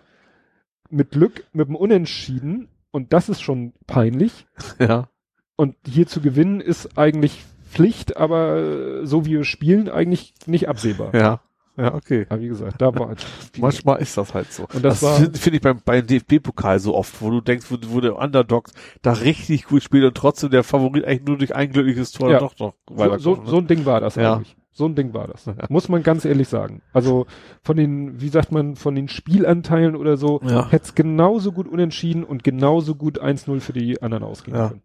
mit 0.90 1.12
Glück, 1.12 1.46
mit 1.54 1.68
dem 1.68 1.76
Unentschieden 1.76 2.70
und 2.92 3.14
das 3.14 3.30
ist 3.30 3.42
schon 3.42 3.74
peinlich. 3.86 4.48
Ja. 4.80 5.10
Und 5.56 5.76
hier 5.88 6.06
zu 6.08 6.22
gewinnen 6.22 6.62
ist 6.62 6.98
eigentlich 7.00 7.44
Pflicht, 7.70 8.16
aber 8.16 9.06
so 9.06 9.26
wie 9.26 9.32
wir 9.32 9.44
spielen, 9.44 9.90
eigentlich 9.90 10.34
nicht 10.46 10.70
absehbar. 10.70 11.14
Ja. 11.16 11.42
Ja, 11.78 11.94
okay. 11.94 12.26
Aber 12.30 12.42
wie 12.42 12.48
gesagt, 12.48 12.82
da 12.82 12.94
war 12.94 13.16
viel. 13.16 13.28
Manchmal 13.62 14.02
ist 14.02 14.18
das 14.18 14.34
halt 14.34 14.52
so. 14.52 14.66
Und 14.74 14.84
das 14.84 15.04
war- 15.04 15.16
finde 15.18 15.38
find 15.38 15.56
ich 15.58 15.62
beim, 15.62 15.80
beim 15.86 16.06
DFB-Pokal 16.08 16.80
so 16.80 16.96
oft, 16.96 17.22
wo 17.22 17.30
du 17.30 17.40
denkst, 17.42 17.68
wo, 17.70 17.78
wo 17.90 18.02
der 18.02 18.16
Underdog 18.18 18.70
da 19.04 19.14
richtig 19.14 19.66
gut 19.66 19.84
spielt 19.84 20.04
und 20.06 20.16
trotzdem 20.18 20.50
der 20.50 20.64
Favorit 20.64 21.06
eigentlich 21.06 21.26
nur 21.28 21.38
durch 21.38 21.56
ein 21.56 21.72
glückliches 21.72 22.12
Tor 22.12 22.32
Ja. 22.32 22.40
doch 22.40 22.58
noch 22.60 22.74
so, 22.90 22.98
weiterkommt. 22.98 23.22
so, 23.22 23.36
ne? 23.36 23.42
so 23.46 23.58
ein 23.58 23.68
Ding 23.68 23.86
war 23.86 24.02
das 24.02 24.16
Ja. 24.16 24.36
eigentlich. 24.38 24.56
So 24.72 24.86
ein 24.86 24.94
Ding 24.96 25.12
war 25.14 25.28
das. 25.28 25.50
Muss 25.70 25.90
man 25.90 26.04
ganz 26.04 26.24
ehrlich 26.24 26.48
sagen. 26.50 26.82
Also 26.94 27.26
von 27.64 27.78
den, 27.78 28.22
wie 28.22 28.30
sagt 28.30 28.52
man, 28.52 28.76
von 28.76 28.94
den 28.94 29.08
Spielanteilen 29.08 29.96
oder 29.96 30.18
so, 30.18 30.40
Ja. 30.44 30.70
hätte 30.70 30.86
es 30.86 30.96
genauso 30.96 31.52
gut 31.52 31.68
unentschieden 31.68 32.24
und 32.24 32.44
genauso 32.44 32.94
gut 32.94 33.20
1-0 33.20 33.60
für 33.60 33.74
die 33.74 34.02
anderen 34.04 34.24
ausgehen 34.24 34.56
Ja. 34.56 34.68
können. 34.70 34.82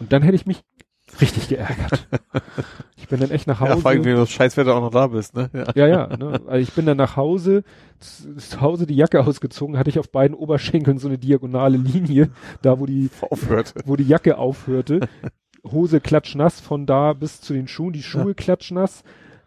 Und 0.00 0.12
dann 0.12 0.22
hätte 0.22 0.36
ich 0.36 0.44
mich 0.46 0.60
richtig 1.20 1.48
geärgert. 1.48 2.06
ich 2.96 3.08
bin 3.08 3.20
dann 3.20 3.30
echt 3.30 3.46
nach 3.46 3.60
Hause. 3.60 3.70
ja, 3.70 3.76
vor 3.76 3.90
allem, 3.90 4.04
wenn 4.04 4.14
du 4.14 4.20
das 4.20 4.30
Scheißwetter 4.30 4.74
auch 4.74 4.80
noch 4.80 4.90
da 4.90 5.06
bist, 5.08 5.34
ne? 5.34 5.50
Ja. 5.52 5.64
Ja, 5.74 5.86
ja. 5.86 6.16
Ne? 6.16 6.40
Also 6.46 6.56
ich 6.58 6.72
bin 6.72 6.86
dann 6.86 6.96
nach 6.96 7.16
Hause, 7.16 7.64
zu, 7.98 8.36
zu 8.36 8.60
Hause 8.60 8.86
die 8.86 8.96
Jacke 8.96 9.24
ausgezogen, 9.24 9.78
hatte 9.78 9.90
ich 9.90 9.98
auf 9.98 10.10
beiden 10.10 10.36
Oberschenkeln 10.36 10.98
so 10.98 11.08
eine 11.08 11.18
diagonale 11.18 11.76
Linie, 11.76 12.30
da 12.62 12.78
wo 12.78 12.86
die, 12.86 13.10
Aufhört. 13.20 13.74
wo 13.84 13.96
die 13.96 14.04
Jacke 14.06 14.38
aufhörte. 14.38 15.00
Hose 15.64 16.00
klatschnass 16.00 16.60
von 16.60 16.86
da 16.86 17.12
bis 17.12 17.40
zu 17.40 17.52
den 17.52 17.68
Schuhen, 17.68 17.92
die 17.92 18.02
Schuhe 18.02 18.34
klatschnass. 18.34 19.02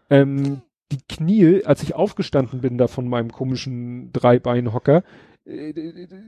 Ähm, 0.09 0.61
die 0.91 0.99
Knie, 1.07 1.63
als 1.65 1.83
ich 1.83 1.95
aufgestanden 1.95 2.59
bin 2.61 2.77
da 2.77 2.87
von 2.87 3.07
meinem 3.07 3.31
komischen 3.31 4.11
Dreibeinhocker, 4.11 5.03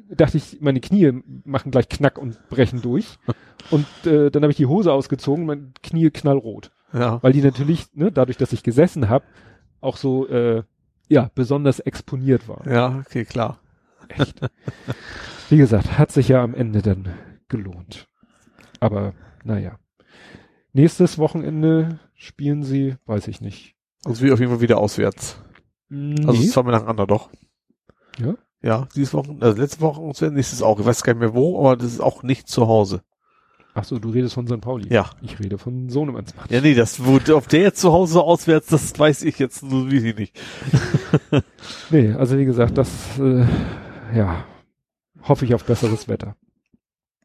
dachte 0.10 0.38
ich, 0.38 0.62
meine 0.62 0.80
Knie 0.80 1.22
machen 1.46 1.72
gleich 1.72 1.90
Knack 1.90 2.18
und 2.18 2.48
brechen 2.50 2.82
durch. 2.82 3.18
Und 3.72 3.88
äh, 4.06 4.30
dann 4.30 4.44
habe 4.44 4.52
ich 4.52 4.58
die 4.58 4.66
Hose 4.66 4.92
ausgezogen, 4.92 5.46
mein 5.46 5.74
Knie 5.82 6.10
knallrot. 6.10 6.72
Ja. 6.92 7.24
Weil 7.24 7.32
die 7.32 7.42
natürlich, 7.42 7.86
ne, 7.94 8.12
dadurch, 8.12 8.36
dass 8.36 8.52
ich 8.52 8.62
gesessen 8.62 9.08
habe, 9.08 9.24
auch 9.80 9.96
so, 9.96 10.28
äh, 10.28 10.64
ja, 11.08 11.32
besonders 11.34 11.80
exponiert 11.80 12.50
waren. 12.50 12.70
Ja, 12.70 13.00
okay, 13.00 13.24
klar. 13.24 13.60
Echt. 14.10 14.42
Wie 15.50 15.58
gesagt, 15.58 15.98
hat 15.98 16.12
sich 16.12 16.28
ja 16.28 16.44
am 16.44 16.54
Ende 16.54 16.82
dann 16.82 17.08
gelohnt. 17.48 18.08
Aber, 18.80 19.14
naja. 19.44 19.80
Nächstes 20.74 21.18
Wochenende 21.18 22.00
spielen 22.16 22.64
sie, 22.64 22.96
weiß 23.06 23.28
ich 23.28 23.42
nicht. 23.42 23.76
Also 24.06 24.26
wie 24.26 24.32
auf 24.32 24.40
jeden 24.40 24.52
Fall 24.52 24.62
wieder 24.62 24.78
auswärts. 24.78 25.38
Nee. 25.90 26.26
Also 26.26 26.44
zweimal 26.44 26.74
nacheinander 26.74 27.08
doch. 27.08 27.30
Ja? 28.18 28.36
Ja, 28.64 28.88
dieses 28.96 29.14
Wochenende, 29.14 29.46
also 29.46 29.62
letzte 29.62 29.82
Woche 29.82 30.00
und 30.00 30.20
nächstes 30.34 30.62
auch. 30.62 30.80
Ich 30.80 30.86
weiß 30.86 31.04
gar 31.04 31.14
nicht 31.14 31.20
mehr 31.20 31.34
wo, 31.34 31.60
aber 31.60 31.76
das 31.76 31.88
ist 31.88 32.00
auch 32.00 32.24
nicht 32.24 32.48
zu 32.48 32.68
Hause. 32.68 33.02
Ach 33.76 33.84
so, 33.84 34.00
du 34.00 34.10
redest 34.10 34.36
von 34.36 34.48
St. 34.48 34.62
Pauli. 34.62 34.94
Ja. 34.94 35.10
Ich 35.22 35.40
rede 35.40 35.58
von 35.58 35.90
Sohnemannsmatch. 35.90 36.50
Ja, 36.50 36.62
nee, 36.62 36.74
das, 36.74 37.04
wo, 37.04 37.20
ob 37.34 37.48
der 37.50 37.62
jetzt 37.62 37.82
zu 37.82 37.92
Hause 37.92 38.22
auswärts, 38.22 38.68
das 38.68 38.98
weiß 38.98 39.24
ich 39.24 39.38
jetzt 39.40 39.62
so 39.62 39.92
wie 39.92 40.00
sie 40.00 40.14
nicht. 40.14 40.40
nee, 41.90 42.14
also 42.14 42.38
wie 42.38 42.46
gesagt, 42.46 42.78
das, 42.78 43.20
äh, 43.20 43.46
ja, 44.16 44.46
hoffe 45.24 45.46
ich 45.46 45.56
auf 45.56 45.66
besseres 45.66 46.08
Wetter. 46.08 46.36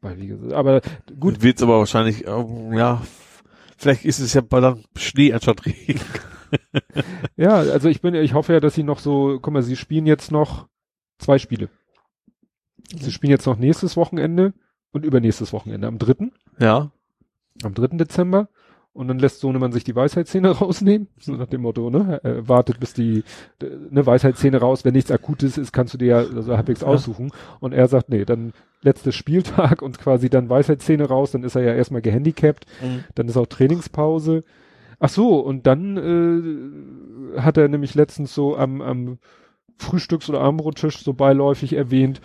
Weil, 0.01 0.19
wie 0.19 0.27
gesagt, 0.27 0.53
aber 0.53 0.81
gut. 1.19 1.41
Wird's 1.41 1.61
aber 1.61 1.77
wahrscheinlich, 1.77 2.25
ähm, 2.27 2.73
ja, 2.73 3.01
vielleicht 3.77 4.03
ist 4.03 4.19
es 4.19 4.33
ja 4.33 4.41
bald 4.41 4.63
dann 4.63 4.83
Schnee 4.97 5.31
anstatt 5.31 5.65
Regen. 5.65 6.01
ja, 7.37 7.53
also 7.57 7.87
ich 7.87 8.01
bin, 8.01 8.15
ich 8.15 8.33
hoffe 8.33 8.53
ja, 8.53 8.59
dass 8.59 8.73
sie 8.73 8.83
noch 8.83 8.99
so, 8.99 9.39
guck 9.41 9.53
mal, 9.53 9.61
sie 9.61 9.75
spielen 9.75 10.07
jetzt 10.07 10.31
noch 10.31 10.67
zwei 11.19 11.37
Spiele. 11.37 11.69
Sie 12.97 13.11
spielen 13.11 13.31
jetzt 13.31 13.45
noch 13.45 13.57
nächstes 13.57 13.95
Wochenende 13.97 14.53
und 14.91 15.05
übernächstes 15.05 15.53
Wochenende 15.53 15.87
am 15.87 15.99
dritten. 15.99 16.31
Ja. 16.59 16.91
Am 17.63 17.73
dritten 17.73 17.97
Dezember. 17.97 18.49
Und 18.91 19.07
dann 19.07 19.19
lässt 19.19 19.39
Sohnemann 19.39 19.71
sich 19.71 19.83
die 19.83 19.95
Weisheitszähne 19.95 20.49
rausnehmen. 20.59 21.07
So 21.19 21.33
nach 21.33 21.47
dem 21.47 21.61
Motto, 21.61 21.89
ne? 21.89 22.19
Er 22.23 22.47
wartet, 22.47 22.79
bis 22.79 22.93
die 22.93 23.23
ne, 23.61 24.05
Weisheitszähne 24.05 24.57
raus, 24.57 24.83
wenn 24.83 24.93
nichts 24.93 25.11
Akutes 25.11 25.57
ist, 25.57 25.71
kannst 25.71 25.93
du 25.93 25.97
dir 25.97 26.07
ja 26.07 26.17
also 26.17 26.57
halbwegs 26.57 26.81
ja. 26.81 26.87
aussuchen. 26.87 27.31
Und 27.59 27.73
er 27.73 27.87
sagt, 27.87 28.09
nee, 28.09 28.25
dann 28.25 28.53
letztes 28.81 29.15
Spieltag 29.15 29.81
und 29.81 29.99
quasi 29.99 30.29
dann 30.29 30.49
Weisheitszähne 30.49 31.07
raus, 31.07 31.31
dann 31.31 31.43
ist 31.43 31.55
er 31.55 31.61
ja 31.61 31.73
erstmal 31.75 32.01
gehandicapt, 32.01 32.65
mhm. 32.81 33.03
dann 33.15 33.27
ist 33.27 33.37
auch 33.37 33.45
Trainingspause. 33.45 34.43
Ach 34.99 35.09
so, 35.09 35.39
und 35.39 35.67
dann 35.67 37.35
äh, 37.35 37.39
hat 37.39 37.57
er 37.57 37.67
nämlich 37.67 37.95
letztens 37.95 38.33
so 38.33 38.57
am, 38.57 38.81
am 38.81 39.19
Frühstücks- 39.79 40.29
oder 40.29 40.41
Abendbrottisch 40.41 40.99
so 40.99 41.13
beiläufig 41.13 41.73
erwähnt, 41.73 42.21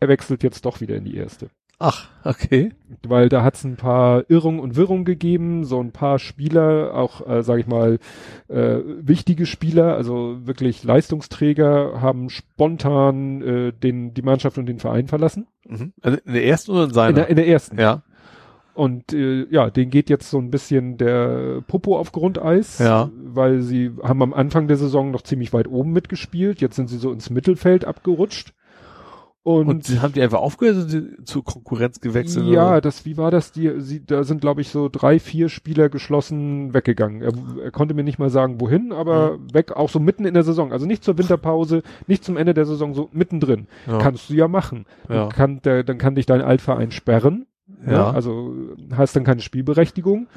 er 0.00 0.08
wechselt 0.08 0.42
jetzt 0.42 0.64
doch 0.64 0.80
wieder 0.80 0.96
in 0.96 1.04
die 1.04 1.16
erste. 1.16 1.50
Ach, 1.82 2.10
okay. 2.24 2.72
Weil 3.08 3.30
da 3.30 3.42
hat 3.42 3.54
es 3.54 3.64
ein 3.64 3.76
paar 3.76 4.28
Irrungen 4.28 4.60
und 4.60 4.76
Wirrungen 4.76 5.06
gegeben, 5.06 5.64
so 5.64 5.80
ein 5.80 5.92
paar 5.92 6.18
Spieler, 6.18 6.94
auch, 6.94 7.26
äh, 7.26 7.42
sage 7.42 7.62
ich 7.62 7.66
mal, 7.66 7.98
äh, 8.48 8.80
wichtige 8.84 9.46
Spieler, 9.46 9.94
also 9.94 10.46
wirklich 10.46 10.84
Leistungsträger, 10.84 12.02
haben 12.02 12.28
spontan 12.28 13.40
äh, 13.40 13.72
den, 13.72 14.12
die 14.12 14.20
Mannschaft 14.20 14.58
und 14.58 14.66
den 14.66 14.78
Verein 14.78 15.08
verlassen. 15.08 15.46
Mhm. 15.66 15.94
Also 16.02 16.18
in 16.26 16.34
der 16.34 16.44
ersten 16.44 16.72
oder 16.72 16.84
in 16.84 16.92
seiner? 16.92 17.08
In 17.08 17.14
der, 17.14 17.28
in 17.28 17.36
der 17.36 17.48
ersten. 17.48 17.80
Ja. 17.80 18.02
Und 18.74 19.12
äh, 19.12 19.46
ja, 19.50 19.70
den 19.70 19.90
geht 19.90 20.10
jetzt 20.10 20.30
so 20.30 20.38
ein 20.38 20.50
bisschen 20.50 20.96
der 20.96 21.62
Popo 21.66 21.98
auf 21.98 22.12
Grundeis, 22.12 22.78
ja. 22.78 23.10
weil 23.22 23.60
sie 23.60 23.90
haben 24.02 24.22
am 24.22 24.32
Anfang 24.32 24.68
der 24.68 24.76
Saison 24.76 25.10
noch 25.10 25.22
ziemlich 25.22 25.52
weit 25.52 25.68
oben 25.68 25.92
mitgespielt. 25.92 26.60
Jetzt 26.60 26.76
sind 26.76 26.88
sie 26.88 26.98
so 26.98 27.12
ins 27.12 27.30
Mittelfeld 27.30 27.84
abgerutscht. 27.84 28.54
Und, 29.42 29.68
und 29.68 29.84
sie 29.84 30.00
haben 30.00 30.12
die 30.12 30.20
einfach 30.20 30.40
aufgehört 30.40 30.92
und 30.92 31.26
zur 31.26 31.42
Konkurrenz 31.42 32.00
gewechselt? 32.00 32.46
Ja, 32.46 32.72
oder? 32.72 32.80
das, 32.82 33.06
wie 33.06 33.16
war 33.16 33.30
das? 33.30 33.52
Die, 33.52 33.72
sie, 33.80 34.04
da 34.04 34.22
sind, 34.22 34.42
glaube 34.42 34.60
ich, 34.60 34.68
so 34.68 34.90
drei, 34.90 35.18
vier 35.18 35.48
Spieler 35.48 35.88
geschlossen 35.88 36.74
weggegangen. 36.74 37.22
Er, 37.22 37.32
er 37.64 37.70
konnte 37.70 37.94
mir 37.94 38.04
nicht 38.04 38.18
mal 38.18 38.28
sagen, 38.28 38.60
wohin, 38.60 38.92
aber 38.92 39.38
mhm. 39.38 39.54
weg, 39.54 39.72
auch 39.72 39.88
so 39.88 39.98
mitten 39.98 40.26
in 40.26 40.34
der 40.34 40.42
Saison. 40.42 40.72
Also 40.72 40.84
nicht 40.84 41.02
zur 41.02 41.16
Winterpause, 41.16 41.82
nicht 42.06 42.22
zum 42.22 42.36
Ende 42.36 42.52
der 42.52 42.66
Saison, 42.66 42.92
so 42.92 43.08
mittendrin. 43.12 43.66
Ja. 43.86 43.98
Kannst 43.98 44.28
du 44.28 44.34
ja 44.34 44.46
machen. 44.46 44.84
Ja. 45.08 45.14
Dann, 45.14 45.28
kann, 45.30 45.62
der, 45.62 45.84
dann 45.84 45.96
kann 45.96 46.16
dich 46.16 46.26
dein 46.26 46.42
Altverein 46.42 46.90
sperren. 46.90 47.46
Ja. 47.86 47.92
ja. 47.92 48.10
Also 48.10 48.54
hast 48.92 49.16
dann 49.16 49.24
keine 49.24 49.40
Spielberechtigung 49.40 50.28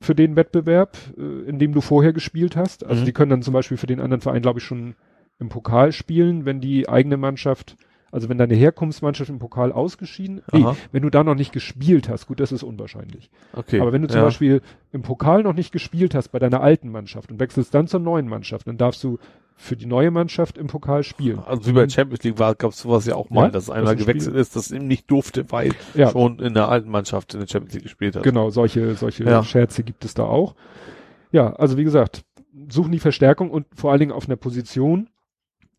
für 0.00 0.14
den 0.14 0.36
Wettbewerb, 0.36 0.96
äh, 1.16 1.48
in 1.48 1.58
dem 1.58 1.72
du 1.72 1.80
vorher 1.80 2.12
gespielt 2.12 2.56
hast. 2.56 2.84
Also 2.84 3.02
mhm. 3.02 3.06
die 3.06 3.12
können 3.12 3.30
dann 3.30 3.42
zum 3.42 3.54
Beispiel 3.54 3.76
für 3.76 3.86
den 3.86 4.00
anderen 4.00 4.20
Verein, 4.20 4.42
glaube 4.42 4.58
ich, 4.58 4.64
schon 4.64 4.94
im 5.38 5.48
Pokal 5.48 5.92
spielen, 5.92 6.44
wenn 6.44 6.60
die 6.60 6.88
eigene 6.88 7.16
Mannschaft 7.16 7.76
also 8.14 8.28
wenn 8.28 8.38
deine 8.38 8.54
Herkunftsmannschaft 8.54 9.28
im 9.28 9.40
Pokal 9.40 9.72
ausgeschieden, 9.72 10.40
nee, 10.52 10.64
wenn 10.92 11.02
du 11.02 11.10
da 11.10 11.24
noch 11.24 11.34
nicht 11.34 11.52
gespielt 11.52 12.08
hast, 12.08 12.28
gut, 12.28 12.38
das 12.38 12.52
ist 12.52 12.62
unwahrscheinlich. 12.62 13.28
Okay. 13.52 13.80
Aber 13.80 13.92
wenn 13.92 14.02
du 14.02 14.08
zum 14.08 14.18
ja. 14.18 14.24
Beispiel 14.26 14.62
im 14.92 15.02
Pokal 15.02 15.42
noch 15.42 15.52
nicht 15.52 15.72
gespielt 15.72 16.14
hast 16.14 16.28
bei 16.28 16.38
deiner 16.38 16.60
alten 16.60 16.90
Mannschaft 16.90 17.32
und 17.32 17.40
wechselst 17.40 17.74
dann 17.74 17.88
zur 17.88 17.98
neuen 17.98 18.28
Mannschaft, 18.28 18.68
dann 18.68 18.76
darfst 18.76 19.02
du 19.02 19.18
für 19.56 19.76
die 19.76 19.86
neue 19.86 20.10
Mannschaft 20.10 20.58
im 20.58 20.66
Pokal 20.66 21.04
spielen. 21.04 21.38
Also 21.38 21.66
wie 21.66 21.72
bei 21.72 21.88
Champions 21.88 22.22
League 22.24 22.38
war, 22.38 22.54
gab 22.54 22.72
es 22.72 22.80
sowas 22.80 23.06
ja 23.06 23.14
auch 23.14 23.30
mal, 23.30 23.44
ja, 23.44 23.50
dass 23.50 23.70
einer 23.70 23.94
gewechselt 23.94 24.32
Spiel. 24.32 24.40
ist, 24.40 24.56
das 24.56 24.70
ihm 24.70 24.86
nicht 24.86 25.10
durfte, 25.10 25.50
weil 25.52 25.72
ja. 25.94 26.10
schon 26.10 26.38
in 26.40 26.54
der 26.54 26.68
alten 26.68 26.90
Mannschaft 26.90 27.34
in 27.34 27.40
der 27.40 27.46
Champions 27.46 27.74
League 27.74 27.84
gespielt 27.84 28.16
hat. 28.16 28.24
Genau, 28.24 28.50
solche, 28.50 28.94
solche 28.94 29.24
ja. 29.24 29.42
Scherze 29.44 29.84
gibt 29.84 30.04
es 30.04 30.14
da 30.14 30.24
auch. 30.24 30.54
Ja, 31.30 31.54
also 31.54 31.76
wie 31.76 31.84
gesagt, 31.84 32.24
suchen 32.68 32.92
die 32.92 32.98
Verstärkung 32.98 33.50
und 33.50 33.66
vor 33.74 33.90
allen 33.90 34.00
Dingen 34.00 34.12
auf 34.12 34.26
einer 34.26 34.36
Position, 34.36 35.08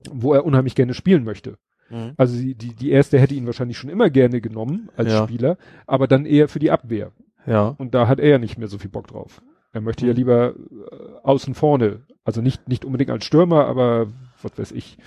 wo 0.10 0.34
er 0.34 0.46
unheimlich 0.46 0.76
gerne 0.76 0.94
spielen 0.94 1.24
möchte. 1.24 1.58
Mhm. 1.90 2.14
Also 2.18 2.38
die, 2.38 2.56
die, 2.56 2.74
die 2.74 2.92
erste 2.92 3.20
hätte 3.20 3.36
ihn 3.36 3.46
wahrscheinlich 3.46 3.78
schon 3.78 3.90
immer 3.90 4.10
gerne 4.10 4.42
genommen 4.42 4.90
als 4.96 5.12
ja. 5.12 5.24
Spieler, 5.24 5.58
aber 5.86 6.08
dann 6.08 6.26
eher 6.26 6.48
für 6.48 6.60
die 6.60 6.72
Abwehr. 6.72 7.12
Ja. 7.46 7.76
Und 7.78 7.94
da 7.94 8.08
hat 8.08 8.20
er 8.20 8.30
ja 8.30 8.38
nicht 8.38 8.58
mehr 8.58 8.68
so 8.68 8.78
viel 8.78 8.90
Bock 8.90 9.08
drauf. 9.08 9.42
Er 9.72 9.82
möchte 9.82 10.06
mhm. 10.06 10.12
ja 10.12 10.16
lieber 10.16 10.54
äh, 10.56 10.56
außen 11.24 11.54
vorne, 11.54 12.02
also 12.26 12.42
nicht, 12.42 12.68
nicht 12.68 12.84
unbedingt 12.84 13.12
als 13.12 13.24
Stürmer, 13.24 13.66
aber 13.66 14.08
was 14.42 14.58
weiß 14.58 14.72
ich, 14.74 14.98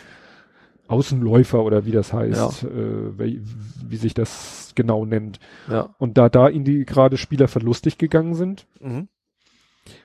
Außenläufer 0.86 1.62
oder 1.62 1.84
wie 1.84 1.90
das 1.90 2.14
heißt, 2.14 2.62
ja. 2.62 2.68
äh, 2.68 3.18
wie, 3.18 3.42
wie, 3.86 3.96
sich 3.96 4.14
das 4.14 4.72
genau 4.74 5.04
nennt. 5.04 5.38
Ja. 5.68 5.94
Und 5.98 6.16
da 6.16 6.30
da 6.30 6.48
ihn 6.48 6.64
die 6.64 6.86
gerade 6.86 7.18
Spieler 7.18 7.46
verlustig 7.46 7.98
gegangen 7.98 8.34
sind, 8.34 8.66
mhm. 8.80 9.08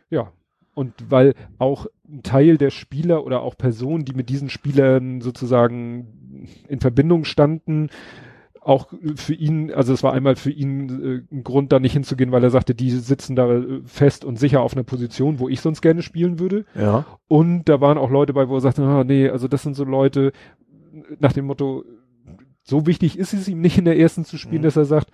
ja, 0.10 0.34
und 0.74 0.94
weil 1.10 1.36
auch 1.58 1.86
ein 2.08 2.24
Teil 2.24 2.58
der 2.58 2.72
Spieler 2.72 3.24
oder 3.24 3.42
auch 3.42 3.58
Personen, 3.58 4.06
die 4.06 4.14
mit 4.14 4.28
diesen 4.30 4.50
Spielern 4.50 5.22
sozusagen 5.22 6.50
in 6.68 6.82
Verbindung 6.82 7.24
standen, 7.26 7.90
auch 8.66 8.88
für 9.16 9.34
ihn, 9.34 9.72
also 9.72 9.94
es 9.94 10.04
war 10.04 10.14
einmal 10.14 10.36
für 10.36 10.52
ihn 10.52 11.26
äh, 11.32 11.36
ein 11.36 11.44
Grund, 11.44 11.72
da 11.72 11.80
nicht 11.80 11.94
hinzugehen, 11.94 12.32
weil 12.32 12.44
er 12.44 12.50
sagte, 12.50 12.74
die 12.76 12.92
sitzen 12.92 13.36
da 13.36 13.52
äh, 13.52 13.82
fest 13.86 14.26
und 14.26 14.40
sicher 14.40 14.62
auf 14.62 14.74
einer 14.74 14.84
Position, 14.84 15.40
wo 15.40 15.50
ich 15.50 15.62
sonst 15.62 15.82
gerne 15.82 16.02
spielen 16.02 16.40
würde. 16.40 16.66
Ja. 16.76 17.06
Und 17.28 17.66
da 17.66 17.82
waren 17.82 17.98
auch 17.98 18.10
Leute 18.10 18.34
bei, 18.34 18.48
wo 18.48 18.56
er 18.56 18.62
sagte, 18.62 18.84
ah, 18.84 19.04
nee, 19.04 19.30
also 19.30 19.48
das 19.48 19.64
sind 19.64 19.76
so 19.76 19.84
Leute 19.84 20.32
nach 21.20 21.34
dem 21.34 21.46
Motto, 21.46 21.84
so 22.64 22.86
wichtig 22.86 23.18
ist 23.20 23.34
es 23.34 23.48
ihm 23.48 23.62
nicht 23.62 23.78
in 23.78 23.86
der 23.86 24.00
ersten 24.00 24.26
zu 24.26 24.38
spielen, 24.38 24.62
mhm. 24.62 24.66
dass 24.66 24.78
er 24.78 24.86
sagt, 24.86 25.10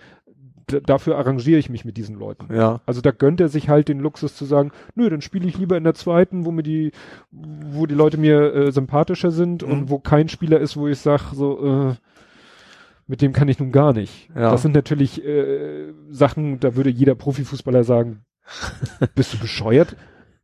dafür 0.86 1.18
arrangiere 1.18 1.58
ich 1.58 1.70
mich 1.70 1.84
mit 1.86 1.98
diesen 1.98 2.16
Leuten. 2.16 2.54
Ja. 2.54 2.82
Also 2.86 3.02
da 3.02 3.12
gönnt 3.12 3.42
er 3.42 3.50
sich 3.50 3.70
halt 3.70 3.88
den 3.88 4.00
Luxus 4.00 4.36
zu 4.36 4.46
sagen, 4.46 4.72
nö, 4.94 5.10
dann 5.10 5.22
spiele 5.22 5.48
ich 5.48 5.58
lieber 5.58 5.78
in 5.78 5.84
der 5.84 5.96
zweiten, 5.96 6.46
wo 6.46 6.52
mir 6.52 6.64
die, 6.64 6.92
wo 7.32 7.88
die 7.88 7.96
Leute 7.96 8.18
mir 8.18 8.54
äh, 8.54 8.72
sympathischer 8.72 9.32
sind 9.32 9.66
mhm. 9.66 9.72
und 9.72 9.90
wo 9.90 9.98
kein 9.98 10.30
Spieler 10.30 10.60
ist, 10.60 10.78
wo 10.78 10.88
ich 10.88 11.00
sage, 11.00 11.24
so, 11.34 11.66
äh, 11.66 11.96
mit 13.10 13.24
dem 13.24 13.34
kann 13.34 13.48
ich 13.48 13.58
nun 13.58 13.72
gar 13.72 13.92
nicht. 13.92 14.30
Ja. 14.36 14.52
Das 14.52 14.62
sind 14.62 14.76
natürlich 14.76 15.26
äh, 15.26 15.92
Sachen, 16.12 16.60
da 16.60 16.76
würde 16.76 16.92
jeder 16.92 17.16
Profifußballer 17.16 17.84
sagen, 17.84 18.22
bist 19.16 19.34
du 19.34 19.40
bescheuert? 19.40 19.96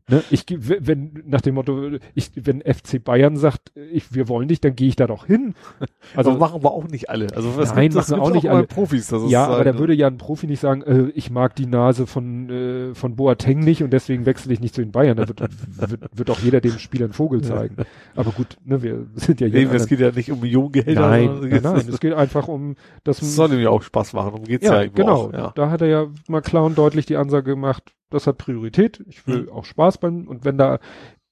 Ne? 0.08 0.24
Ich 0.30 0.46
wenn 0.48 1.24
nach 1.26 1.42
dem 1.42 1.56
Motto, 1.56 1.98
ich, 2.14 2.30
wenn 2.36 2.62
FC 2.62 3.04
Bayern 3.04 3.38
sagt, 3.38 3.72
ich, 3.92 4.14
wir 4.14 4.28
wollen 4.28 4.48
dich, 4.48 4.62
dann 4.62 4.76
gehe 4.76 4.88
ich 4.88 4.96
da 4.96 5.08
doch 5.08 5.26
hin. 5.26 5.56
Also 6.16 6.32
aber 6.32 6.40
machen 6.40 6.64
wir 6.64 6.72
auch 6.72 6.88
nicht 6.88 7.10
alle. 7.10 7.28
Also 7.36 7.58
was 7.58 7.74
nein, 7.74 7.92
machen 7.92 8.20
auch 8.20 8.30
nicht 8.30 8.48
auch 8.48 8.56
alle 8.56 8.68
Profis. 8.68 9.08
Das 9.08 9.30
ja, 9.30 9.48
aber 9.48 9.64
da 9.64 9.74
ne? 9.74 9.80
würde 9.80 9.94
ja 9.94 10.08
ein 10.08 10.18
Profi 10.18 10.46
nicht 10.46 10.60
sagen, 10.60 10.84
äh, 10.84 11.10
ich 11.16 11.32
mag 11.32 11.56
die 11.56 11.66
Nase 11.66 12.06
von 12.06 12.50
äh, 12.50 12.94
von 12.94 13.16
Boateng 13.16 13.60
nicht 13.60 13.82
und 13.82 13.92
deswegen 13.92 14.26
wechsle 14.26 14.54
ich 14.54 14.60
nicht 14.60 14.76
zu 14.76 14.82
den 14.82 14.92
Bayern. 14.92 15.18
Da 15.18 15.28
wird, 15.28 15.42
wird, 15.42 16.02
wird 16.14 16.30
auch 16.30 16.40
jeder 16.40 16.62
dem 16.62 16.78
Spieler 16.78 17.06
einen 17.06 17.14
Vogel 17.14 17.42
zeigen. 17.42 17.78
Aber 18.16 18.32
gut, 18.32 18.58
ne, 18.64 18.84
wir 18.84 19.08
sind 19.16 19.42
ja 19.42 19.48
hier. 19.48 19.68
Nee, 19.68 19.76
es 19.76 19.88
geht 19.88 20.00
ja 20.00 20.12
nicht 20.12 20.32
um 20.32 20.40
Millionengehälter. 20.40 21.02
Nein, 21.02 21.40
nein, 21.42 21.62
nein, 21.62 21.86
es 21.90 22.00
geht 22.00 22.14
einfach 22.14 22.48
um 22.48 22.76
das. 23.04 23.20
Das 23.20 23.36
soll 23.36 23.52
ihm 23.54 23.60
ja 23.60 23.70
auch 23.70 23.82
Spaß 23.82 24.14
machen. 24.14 24.34
Um 24.36 24.44
geht's 24.44 24.66
ja, 24.66 24.84
ja 24.84 24.90
genau. 24.90 25.30
Auch, 25.30 25.34
ja. 25.34 25.52
Da 25.56 25.72
hat 25.72 25.82
er 25.82 25.88
ja 25.88 26.08
mal 26.28 26.42
klar 26.42 26.64
und 26.64 26.78
deutlich 26.78 27.08
die 27.08 27.18
Ansage 27.18 27.52
gemacht 27.52 27.96
das 28.10 28.28
hat 28.28 28.38
Priorität. 28.38 29.04
Ich 29.08 29.26
will 29.28 29.44
mhm. 29.44 29.50
auch 29.50 29.66
Spaß 29.66 29.98
beim, 30.00 30.28
und 30.28 30.46
wenn 30.46 30.58
da 30.58 30.80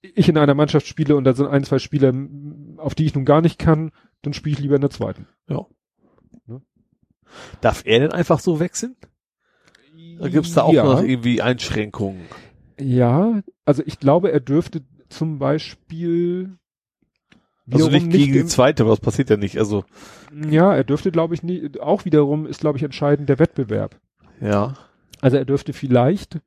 ich 0.01 0.27
in 0.27 0.37
einer 0.37 0.53
Mannschaft 0.53 0.85
spiele 0.85 1.15
und 1.15 1.23
da 1.23 1.33
sind 1.33 1.47
ein, 1.47 1.63
zwei 1.63 1.79
Spieler, 1.79 2.13
auf 2.77 2.93
die 2.93 3.05
ich 3.05 3.15
nun 3.15 3.25
gar 3.25 3.41
nicht 3.41 3.57
kann, 3.57 3.91
dann 4.21 4.33
spiele 4.33 4.53
ich 4.53 4.59
lieber 4.59 4.75
in 4.75 4.81
der 4.81 4.89
zweiten. 4.89 5.27
Ja. 5.47 5.65
Ne? 6.45 6.61
Darf 7.61 7.83
er 7.85 7.99
denn 7.99 8.11
einfach 8.11 8.39
so 8.39 8.59
wechseln? 8.59 8.95
Da 10.19 10.27
gibt's 10.29 10.53
da 10.53 10.63
auch 10.63 10.73
ja. 10.73 10.83
noch 10.83 11.01
irgendwie 11.01 11.41
Einschränkungen? 11.41 12.25
Ja, 12.79 13.41
also 13.65 13.81
ich 13.85 13.99
glaube, 13.99 14.31
er 14.31 14.39
dürfte 14.39 14.83
zum 15.09 15.39
Beispiel 15.39 16.57
also 17.71 17.89
nicht 17.89 18.09
gegen 18.09 18.33
nicht 18.33 18.43
die 18.43 18.45
zweite, 18.45 18.87
was 18.87 18.99
passiert 18.99 19.29
ja 19.29 19.37
nicht, 19.37 19.57
also. 19.57 19.85
Ja, 20.49 20.75
er 20.75 20.83
dürfte, 20.83 21.11
glaube 21.11 21.33
ich, 21.33 21.43
nie, 21.43 21.71
auch 21.79 22.03
wiederum 22.03 22.45
ist, 22.45 22.59
glaube 22.59 22.77
ich, 22.77 22.83
entscheidend 22.83 23.29
der 23.29 23.39
Wettbewerb. 23.39 23.99
Ja. 24.41 24.75
Also 25.21 25.37
er 25.37 25.45
dürfte 25.45 25.71
vielleicht 25.71 26.39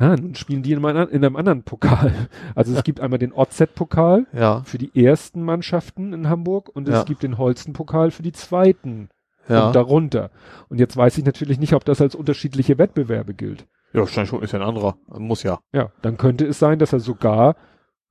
Ah, 0.00 0.16
nun 0.16 0.34
spielen 0.34 0.62
die 0.62 0.72
in, 0.72 0.82
einem, 0.84 1.08
in 1.10 1.24
einem 1.24 1.36
anderen 1.36 1.62
Pokal. 1.62 2.12
Also 2.54 2.74
es 2.74 2.82
gibt 2.84 3.00
einmal 3.00 3.18
den 3.18 3.32
OZ-Pokal 3.34 4.26
Ja. 4.32 4.62
für 4.64 4.78
die 4.78 4.90
ersten 5.04 5.42
Mannschaften 5.42 6.12
in 6.14 6.28
Hamburg 6.28 6.70
und 6.74 6.88
Ja. 6.88 7.00
es 7.00 7.04
gibt 7.04 7.22
den 7.22 7.36
Holsten-Pokal 7.36 8.10
für 8.10 8.22
die 8.22 8.32
zweiten 8.32 9.10
Ja. 9.48 9.66
und 9.66 9.76
darunter. 9.76 10.30
Und 10.70 10.78
jetzt 10.80 10.96
weiß 10.96 11.18
ich 11.18 11.24
natürlich 11.24 11.58
nicht, 11.60 11.74
ob 11.74 11.84
das 11.84 12.00
als 12.00 12.14
unterschiedliche 12.14 12.78
Wettbewerbe 12.78 13.34
gilt. 13.34 13.66
Ja, 13.92 14.00
wahrscheinlich 14.00 14.30
schon 14.30 14.42
ist 14.42 14.52
ja 14.52 14.60
ein 14.60 14.66
anderer. 14.66 14.96
Muss 15.08 15.42
ja. 15.42 15.58
Ja, 15.72 15.90
dann 16.00 16.16
könnte 16.16 16.46
es 16.46 16.58
sein, 16.58 16.78
dass 16.78 16.92
er 16.94 17.00
sogar 17.00 17.56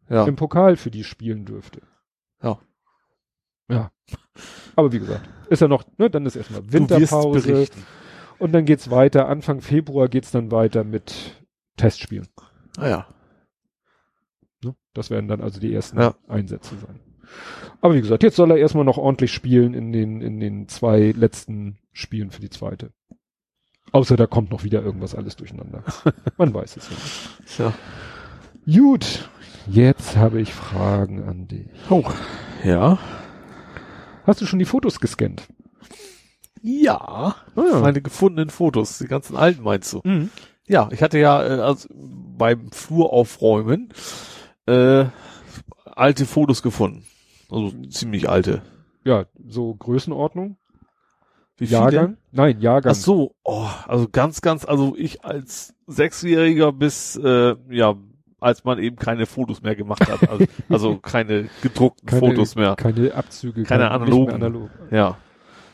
Ja. 0.10 0.26
im 0.26 0.36
Pokal 0.36 0.76
für 0.76 0.92
die 0.92 1.04
spielen 1.04 1.46
dürfte. 1.46 1.82
Ja. 2.44 2.60
Ja. 3.68 3.92
Aber 4.76 4.92
wie 4.92 5.00
gesagt, 5.00 5.28
ist 5.50 5.62
ja 5.62 5.68
noch, 5.68 5.84
ne, 5.98 6.10
dann 6.10 6.26
ist 6.28 6.36
erstmal 6.36 6.62
Du 6.62 6.68
wirst 6.68 6.74
Winterpause 6.74 7.52
berichten. 7.52 7.84
und 8.38 8.52
dann 8.52 8.66
geht's 8.66 8.92
weiter. 8.92 9.28
Anfang 9.28 9.62
Februar 9.62 10.08
geht's 10.08 10.32
dann 10.32 10.52
weiter 10.52 10.84
mit 10.84 11.36
Testspielen. 11.80 12.28
Ah 12.78 12.88
ja. 12.88 13.08
Ne? 14.64 14.76
Das 14.94 15.10
werden 15.10 15.28
dann 15.28 15.42
also 15.42 15.60
die 15.60 15.74
ersten 15.74 16.00
Ja. 16.00 16.16
Einsätze 16.28 16.76
sein. 16.78 17.00
Aber 17.82 17.96
wie 17.96 18.02
gesagt, 18.02 18.24
jetzt 18.24 18.36
soll 18.36 18.52
er 18.52 18.58
erstmal 18.58 18.86
noch 18.86 18.98
ordentlich 18.98 19.32
spielen 19.32 19.74
in 19.74 19.92
den, 19.92 20.22
in 20.22 20.40
den 20.40 20.68
zwei 20.68 21.12
letzten 21.12 21.78
Spielen 21.92 22.32
für 22.32 22.42
die 22.42 22.50
zweite. 22.50 22.92
Außer 23.92 24.18
da 24.18 24.28
kommt 24.28 24.52
noch 24.52 24.64
wieder 24.64 24.84
irgendwas 24.84 25.16
alles 25.16 25.36
durcheinander. 25.36 25.84
Man 26.38 26.54
weiß 26.54 26.78
es 26.78 26.90
nicht. 26.90 27.60
Ja. 27.60 27.74
Gut, 28.66 29.30
jetzt 29.68 30.16
habe 30.18 30.42
ich 30.42 30.54
Fragen 30.54 31.24
an 31.24 31.48
dich. 31.48 31.70
Oh. 31.90 32.04
Ja. 32.64 33.00
Hast 34.26 34.42
du 34.42 34.46
schon 34.46 34.60
die 34.60 34.66
Fotos 34.66 35.00
gescannt? 35.00 35.48
Ja. 36.62 36.98
Ah, 37.00 37.36
ja. 37.56 37.80
Meine 37.80 38.02
gefundenen 38.02 38.50
Fotos, 38.50 38.98
die 39.00 39.08
ganzen 39.08 39.38
alten 39.38 39.64
meinst 39.64 39.94
du? 39.94 40.02
Mhm. 40.04 40.30
Ja, 40.70 40.88
ich 40.92 41.02
hatte 41.02 41.18
ja 41.20 41.44
äh, 41.44 41.60
also 41.60 41.90
beim 41.94 42.72
Flur 42.72 43.12
aufräumen 43.12 43.90
äh, 44.68 45.06
alte 45.86 46.26
Fotos 46.26 46.62
gefunden. 46.64 47.04
Also 47.50 47.72
ziemlich 47.90 48.30
alte. 48.30 48.62
Ja, 49.04 49.26
so 49.48 49.74
Größenordnung? 49.76 50.58
Wie 51.58 51.66
Jahrgang? 51.66 52.18
Nein, 52.32 52.62
Jahrgang. 52.62 52.92
Ach 52.92 52.96
so, 52.96 53.36
oh, 53.44 53.68
also 53.88 54.08
ganz, 54.10 54.42
ganz, 54.42 54.64
also 54.64 54.96
ich 54.96 55.26
als 55.26 55.74
Sechsjähriger 55.88 56.72
bis, 56.72 57.18
äh, 57.18 57.56
ja, 57.70 57.96
als 58.40 58.64
man 58.64 58.80
eben 58.80 58.96
keine 58.96 59.26
Fotos 59.26 59.62
mehr 59.62 59.76
gemacht 59.76 60.08
hat, 60.10 60.30
also, 60.30 60.46
also 60.70 60.98
keine 60.98 61.50
gedruckten 61.62 62.08
Keine- 62.08 62.20
Fotos 62.22 62.56
mehr. 62.56 62.76
Keine 62.76 63.14
Abzüge. 63.16 63.64
Keine 63.64 63.90
kein- 63.90 64.02
nicht 64.02 64.10
mehr 64.12 64.18
analogen. 64.20 64.34
analog. 64.34 64.70
Ja. 64.92 65.18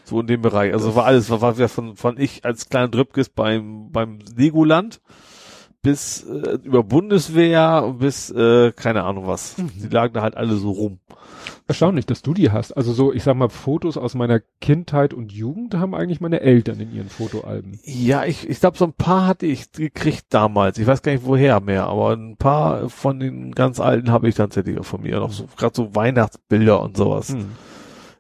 So 0.06 0.20
in 0.22 0.28
dem 0.28 0.42
Bereich. 0.42 0.72
Also 0.74 0.96
war 0.96 1.06
alles, 1.06 1.30
war, 1.30 1.42
war 1.42 1.56
ja 1.56 1.68
von, 1.68 1.96
von 1.96 2.18
ich 2.20 2.46
als 2.46 2.70
kleiner 2.70 2.88
Drübkes 2.88 3.30
beim, 3.30 3.92
beim 3.92 4.20
Legoland 4.36 5.02
bis 5.86 6.24
äh, 6.24 6.58
über 6.64 6.84
Bundeswehr 6.84 7.94
bis 8.00 8.32
äh, 8.32 8.72
keine 8.72 9.04
Ahnung 9.04 9.28
was. 9.28 9.58
Mhm. 9.58 9.70
Die 9.76 9.88
lagen 9.88 10.16
da 10.16 10.24
halt 10.24 10.36
alle 10.36 10.56
so 10.56 10.72
rum. 10.72 11.00
Erstaunlich, 11.68 12.08
dass 12.08 12.24
du 12.24 12.34
die 12.34 12.52
hast. 12.52 12.72
Also 12.74 12.92
so, 12.94 13.14
ich 13.14 13.24
sag 13.24 13.36
mal, 13.36 13.50
Fotos 13.50 13.96
aus 13.96 14.16
meiner 14.16 14.40
Kindheit 14.62 15.14
und 15.14 15.32
Jugend 15.32 15.76
haben 15.76 15.94
eigentlich 15.94 16.22
meine 16.22 16.42
Eltern 16.42 16.80
in 16.80 16.92
ihren 16.92 17.10
Fotoalben. 17.10 17.80
Ja, 17.84 18.26
ich, 18.26 18.50
ich 18.50 18.60
glaube, 18.60 18.78
so 18.78 18.86
ein 18.86 18.94
paar 18.94 19.28
hatte 19.28 19.46
ich 19.46 19.72
gekriegt 19.72 20.26
damals. 20.30 20.80
Ich 20.80 20.88
weiß 20.88 21.04
gar 21.04 21.12
nicht 21.12 21.26
woher 21.26 21.60
mehr, 21.60 21.86
aber 21.86 22.16
ein 22.16 22.36
paar 22.36 22.90
von 22.90 23.20
den 23.20 23.54
ganz 23.54 23.80
alten 23.80 24.12
habe 24.12 24.28
ich 24.28 24.34
tatsächlich 24.34 24.84
von 24.86 25.04
mir. 25.04 25.20
Noch 25.20 25.32
so, 25.32 25.46
gerade 25.56 25.76
so 25.76 25.94
Weihnachtsbilder 25.94 26.82
und 26.82 26.98
sowas. 26.98 27.30
Hm. 27.30 27.52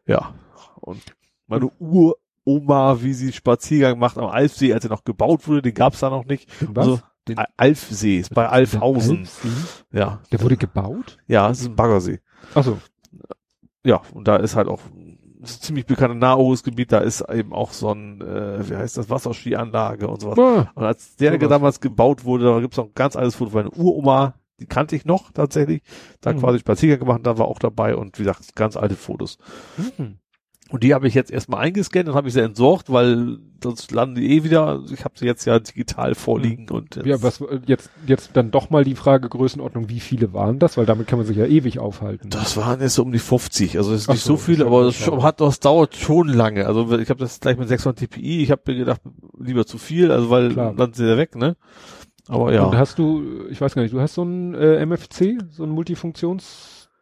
Ja. 0.06 0.36
Und 0.82 1.02
meine 1.48 1.70
Uroma, 1.80 3.02
wie 3.02 3.14
sie 3.14 3.32
Spaziergang 3.34 4.00
macht 4.00 4.18
am 4.18 4.26
Alfsee, 4.30 4.74
als 4.74 4.84
er 4.84 4.90
noch 4.92 5.04
gebaut 5.04 5.48
wurde, 5.48 5.62
den 5.62 5.74
gab's 5.74 6.00
da 6.00 6.10
noch 6.10 6.26
nicht. 6.26 6.50
Den 6.62 6.76
was? 6.76 6.88
Also, 6.88 7.00
Den- 7.28 7.38
Al- 7.40 7.48
Alfsee 7.58 8.20
ist 8.20 8.34
bei 8.36 8.48
Alfhausen. 8.48 9.20
Alfsee? 9.20 9.48
Ja. 9.92 10.22
Der 10.32 10.42
wurde 10.42 10.58
gebaut? 10.58 11.18
Ja, 11.28 11.50
es 11.50 11.62
ist 11.62 11.68
ein 11.68 11.76
Baggersee. 11.76 12.20
Achso. 12.54 12.78
Ja, 13.84 14.02
und 14.14 14.28
da 14.28 14.36
ist 14.38 14.56
halt 14.56 14.68
auch 14.68 14.82
ist 15.42 15.60
ein 15.60 15.62
ziemlich 15.62 15.86
bekanntes 15.86 16.20
Nahorisgebiet, 16.20 16.92
da 16.92 17.00
ist 17.00 17.22
eben 17.30 17.54
auch 17.54 17.72
so 17.72 17.92
ein, 17.92 18.20
äh, 18.22 18.68
wie 18.68 18.76
heißt 18.76 18.98
das, 18.98 19.12
Wasserskianlage 19.12 20.08
und 20.08 20.20
sowas. 20.22 20.40
Ah, 20.40 20.72
Und 20.74 20.84
als 20.84 21.16
der 21.18 21.34
Sowas. 21.34 21.50
damals 21.50 21.80
gebaut 21.82 22.24
wurde, 22.26 22.46
da 22.46 22.60
gibt's 22.60 22.78
noch 22.78 22.86
ein 22.86 22.92
ganz 22.96 23.16
altes 23.16 23.36
Foto 23.36 23.52
von 23.52 23.64
meiner 23.66 23.78
Uroma, 23.78 24.34
die 24.60 24.66
kannte 24.66 24.96
ich 24.96 25.06
noch 25.06 25.32
tatsächlich. 25.34 25.84
Da 26.22 26.34
Mhm. 26.34 26.40
quasi 26.40 26.60
Spaziergang 26.60 27.00
gemacht, 27.00 27.22
da 27.24 27.38
war 27.38 27.46
auch 27.48 27.60
dabei 27.60 27.96
und 27.96 28.18
wie 28.18 28.24
gesagt, 28.24 28.56
ganz 28.56 28.76
alte 28.76 28.96
Fotos. 28.96 29.38
hm. 29.98 30.18
Und 30.72 30.84
die 30.84 30.96
habe 30.96 31.08
ich 31.08 31.14
jetzt 31.14 31.30
erstmal 31.30 31.62
eingescannt 31.62 32.10
und 32.10 32.16
habe 32.16 32.28
ich 32.28 32.34
sie 32.34 32.42
entsorgt, 32.42 32.92
weil 32.92 33.38
sonst 33.64 33.92
landen 33.92 34.16
die 34.16 34.36
eh 34.36 34.44
wieder. 34.44 34.82
Ich 34.92 35.06
habe 35.06 35.14
sie 35.18 35.26
jetzt 35.26 35.46
ja 35.46 35.60
digital 35.60 36.16
vorliegen 36.16 36.68
und 36.70 36.96
jetzt, 36.96 37.06
Ja, 37.06 37.22
was 37.22 37.40
äh, 37.42 37.60
jetzt 37.68 37.92
jetzt 38.08 38.32
dann 38.34 38.50
doch 38.50 38.72
mal 38.72 38.84
die 38.84 38.96
Frage 38.96 39.30
Größenordnung, 39.30 39.90
wie 39.90 40.00
viele 40.00 40.34
waren 40.34 40.58
das? 40.58 40.76
Weil 40.76 40.88
damit 40.88 41.06
kann 41.06 41.20
man 41.20 41.28
sich 41.28 41.38
ja 41.38 41.46
ewig 41.46 41.78
aufhalten. 41.78 42.32
Das 42.32 42.58
waren 42.58 42.82
jetzt 42.82 42.96
so 42.96 43.04
um 43.04 43.12
die 43.12 43.20
50. 43.20 43.78
Also 43.78 43.94
es 43.94 44.02
ist 44.02 44.10
Ach 44.10 44.14
nicht 44.14 44.24
so, 44.24 44.34
so 44.34 44.38
viel, 44.38 44.64
aber 44.64 44.86
das, 44.86 44.96
schon, 44.96 45.22
hat, 45.22 45.40
das 45.40 45.60
dauert 45.60 45.96
schon 45.96 46.30
lange. 46.30 46.66
Also 46.66 46.98
ich 46.98 47.10
habe 47.12 47.20
das 47.20 47.40
gleich 47.40 47.58
mit 47.58 47.68
600 47.68 48.02
dpi. 48.02 48.42
Ich 48.42 48.50
habe 48.50 48.64
mir 48.66 48.76
gedacht, 48.80 49.02
lieber 49.40 49.68
zu 49.68 49.78
viel, 49.78 50.12
also 50.12 50.32
weil 50.32 50.52
Klar. 50.52 50.74
dann 50.76 50.94
sind 50.94 51.08
sie 51.08 51.18
weg, 51.18 51.36
ne? 51.36 51.58
Aber 52.28 52.52
ja, 52.52 52.64
Und 52.64 52.76
hast 52.76 52.98
du, 52.98 53.46
ich 53.52 53.62
weiß 53.62 53.76
gar 53.76 53.84
nicht, 53.84 53.94
du 53.94 54.02
hast 54.02 54.16
so 54.16 54.24
ein 54.24 54.56
äh, 54.56 54.84
MFC, 54.84 55.38
so 55.52 55.64
ein 55.64 55.70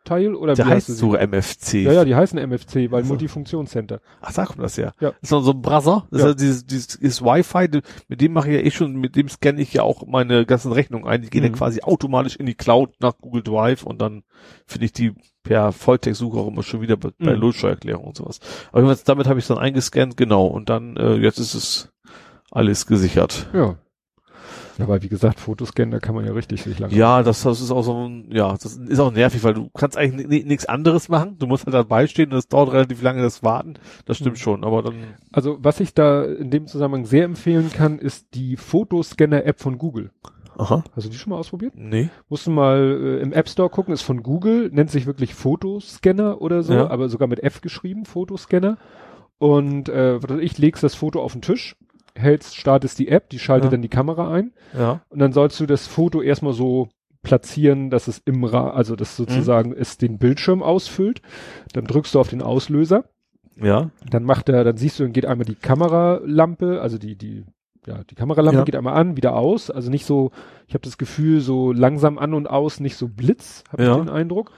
Multifunktionsteil 0.10 0.36
oder 0.36 0.54
der 0.56 0.66
wie 0.66 0.70
heißt 0.70 0.88
so 0.88 1.16
MFC. 1.16 1.74
Ja, 1.84 1.94
ja, 1.94 2.06
die 2.06 2.16
heißen 2.16 2.38
MFC, 2.40 2.92
weil 2.92 3.02
Ach 3.02 3.06
so. 3.06 3.14
Multifunktionscenter. 3.14 4.00
Ach, 4.22 4.34
da 4.34 4.46
kommt 4.46 4.60
das 4.62 4.76
ja. 4.78 4.92
Ja. 5.00 5.12
Das 5.12 5.18
ist 5.22 5.30
so 5.30 5.52
ein 5.52 5.62
Brother. 5.62 6.08
Das 6.12 6.22
Ja. 6.22 6.30
ist 6.30 6.40
dieses, 6.40 6.66
dieses 6.66 6.96
ist 6.96 7.22
Wi-Fi. 7.24 7.82
Mit 8.08 8.22
dem 8.22 8.34
mache 8.34 8.50
ich 8.50 8.56
ja 8.56 8.62
eh 8.66 8.72
schon, 8.72 8.96
mit 8.96 9.16
dem 9.16 9.30
scanne 9.30 9.62
ich 9.62 9.74
ja 9.74 9.84
auch 9.84 10.06
meine 10.06 10.46
ganzen 10.46 10.72
Rechnungen 10.72 11.08
ein. 11.08 11.22
Die 11.22 11.30
gehen 11.30 11.42
Mhm. 11.44 11.48
dann 11.48 11.56
quasi 11.56 11.82
automatisch 11.82 12.36
in 12.36 12.46
die 12.46 12.56
Cloud 12.56 12.92
nach 13.00 13.18
Google 13.20 13.44
Drive 13.44 13.84
und 13.84 14.02
dann 14.02 14.24
finde 14.68 14.86
ich 14.86 14.94
die 14.94 15.14
per 15.44 15.72
Volltextsuche 15.72 16.38
auch 16.38 16.48
immer 16.48 16.64
schon 16.64 16.82
wieder 16.82 16.98
bei, 16.98 17.10
bei 17.20 17.36
Mhm. 17.36 17.42
Lohnsteuererklärung 17.42 18.06
und 18.06 18.18
sowas. 18.18 18.40
Aber 18.72 18.80
jedenfalls, 18.80 19.04
damit 19.04 19.28
habe 19.28 19.40
ich 19.40 19.48
dann 19.48 19.58
eingescannt, 19.58 20.18
genau. 20.18 20.46
Und 20.48 20.70
dann, 20.70 20.96
äh, 20.98 21.16
jetzt 21.16 21.40
ist 21.40 21.54
es 21.54 21.90
alles 22.52 22.86
gesichert. 22.86 23.48
Ja. 23.54 23.76
Ja, 24.78 24.88
weil 24.88 25.04
wie 25.04 25.10
gesagt, 25.10 25.40
Fotoscannen, 25.40 25.92
da 25.92 26.00
kann 26.00 26.16
man 26.16 26.26
ja 26.26 26.32
richtig 26.34 26.64
sich 26.64 26.80
lange. 26.80 26.94
Ja, 26.96 27.22
das, 27.22 27.44
das 27.44 27.62
ist 27.62 27.70
auch 27.72 27.84
so 27.84 28.08
ein, 28.08 28.30
ja, 28.32 28.52
das 28.54 28.66
ist 28.78 29.00
auch 29.00 29.12
nervig, 29.12 29.44
weil 29.44 29.54
du 29.54 29.70
kannst 29.74 29.98
eigentlich 29.98 30.28
ni- 30.28 30.44
nichts 30.44 30.66
anderes 30.66 31.10
machen. 31.10 31.38
Du 31.38 31.46
musst 31.48 31.66
halt 31.66 31.76
dabei 31.76 32.08
stehen 32.08 32.32
und 32.32 32.38
es 32.38 32.48
dauert 32.48 32.72
relativ 32.74 33.02
lange 33.04 33.22
das 33.22 33.44
Warten. 33.44 33.76
Das 34.06 34.18
stimmt 34.18 34.38
Mhm. 34.38 34.42
schon, 34.42 34.64
aber 34.64 34.82
dann, 34.82 34.96
Also 35.32 35.58
was 35.62 35.80
ich 35.80 35.94
da 35.94 36.24
in 36.24 36.50
dem 36.50 36.66
Zusammenhang 36.68 37.06
sehr 37.06 37.26
empfehlen 37.26 37.72
kann, 37.72 38.00
ist 38.00 38.34
die 38.34 38.58
Fotoscanner-App 38.58 39.60
von 39.60 39.78
Google. 39.78 40.10
aha, 40.58 40.84
Hast 40.96 41.06
du 41.06 41.10
die 41.12 41.18
schon 41.18 41.32
mal 41.32 41.38
ausprobiert? 41.38 41.74
nee. 41.76 42.10
Musst 42.30 42.46
du 42.48 42.52
mal 42.52 42.78
äh, 42.80 43.22
im 43.22 43.34
App 43.34 43.50
Store 43.50 43.70
gucken, 43.70 43.94
ist 43.94 44.02
von 44.04 44.22
Google, 44.24 44.70
nennt 44.72 44.92
sich 44.92 45.06
wirklich 45.06 45.34
Fotoscanner 45.36 46.42
oder 46.42 46.62
so, 46.64 46.74
Ja. 46.74 46.90
aber 46.90 47.10
sogar 47.10 47.28
mit 47.28 47.42
F 47.44 47.62
geschrieben, 47.62 48.06
Fotoscanner. 48.06 48.78
Und 49.40 49.90
äh, 49.90 50.18
ich 50.40 50.58
legst 50.58 50.84
das 50.84 50.96
Foto 50.96 51.22
auf 51.22 51.34
den 51.34 51.42
Tisch, 51.42 51.76
hältst, 52.16 52.56
startest 52.56 53.00
die 53.00 53.08
App, 53.08 53.30
die 53.30 53.40
schaltet 53.40 53.66
Ja. 53.66 53.72
dann 53.72 53.82
die 53.82 53.90
Kamera 53.90 54.32
ein 54.32 54.52
Ja. 54.78 55.02
und 55.10 55.20
dann 55.20 55.34
sollst 55.34 55.60
du 55.60 55.66
das 55.66 55.88
Foto 55.88 56.22
erstmal 56.22 56.54
so 56.54 56.90
platzieren, 57.24 57.90
dass 57.90 58.08
es 58.08 58.22
im 58.26 58.44
Ra 58.44 58.72
also 58.72 58.96
dass 58.96 59.16
sozusagen 59.16 59.70
Mhm. 59.72 59.76
es 59.80 59.98
den 59.98 60.18
Bildschirm 60.18 60.62
ausfüllt. 60.62 61.22
Dann 61.74 61.86
drückst 61.86 62.14
du 62.16 62.20
auf 62.20 62.30
den 62.30 62.42
Auslöser, 62.42 63.06
Ja. 63.56 63.90
dann 64.10 64.24
macht 64.24 64.50
er, 64.50 64.64
dann 64.64 64.76
siehst 64.78 65.00
du, 65.00 65.04
dann 65.04 65.14
geht 65.14 65.26
einmal 65.26 65.46
die 65.46 65.56
Kameralampe, 65.56 66.82
also 66.82 66.98
die 66.98 67.16
die 67.16 67.46
ja, 67.86 68.02
die 68.10 68.16
Kameralampe 68.16 68.60
Ja. 68.60 68.64
geht 68.64 68.78
einmal 68.78 68.94
an, 68.94 69.18
wieder 69.18 69.36
aus, 69.36 69.70
also 69.70 69.90
nicht 69.90 70.06
so, 70.06 70.32
ich 70.68 70.74
habe 70.74 70.84
das 70.84 70.98
Gefühl, 70.98 71.42
so 71.42 71.74
langsam 71.74 72.18
an 72.18 72.34
und 72.34 72.48
aus, 72.50 72.80
nicht 72.80 72.96
so 72.96 73.10
Blitz, 73.10 73.66
habe 73.70 73.84
Ja. 73.84 73.92
ich 73.92 73.98
den 73.98 74.10
Eindruck. 74.10 74.52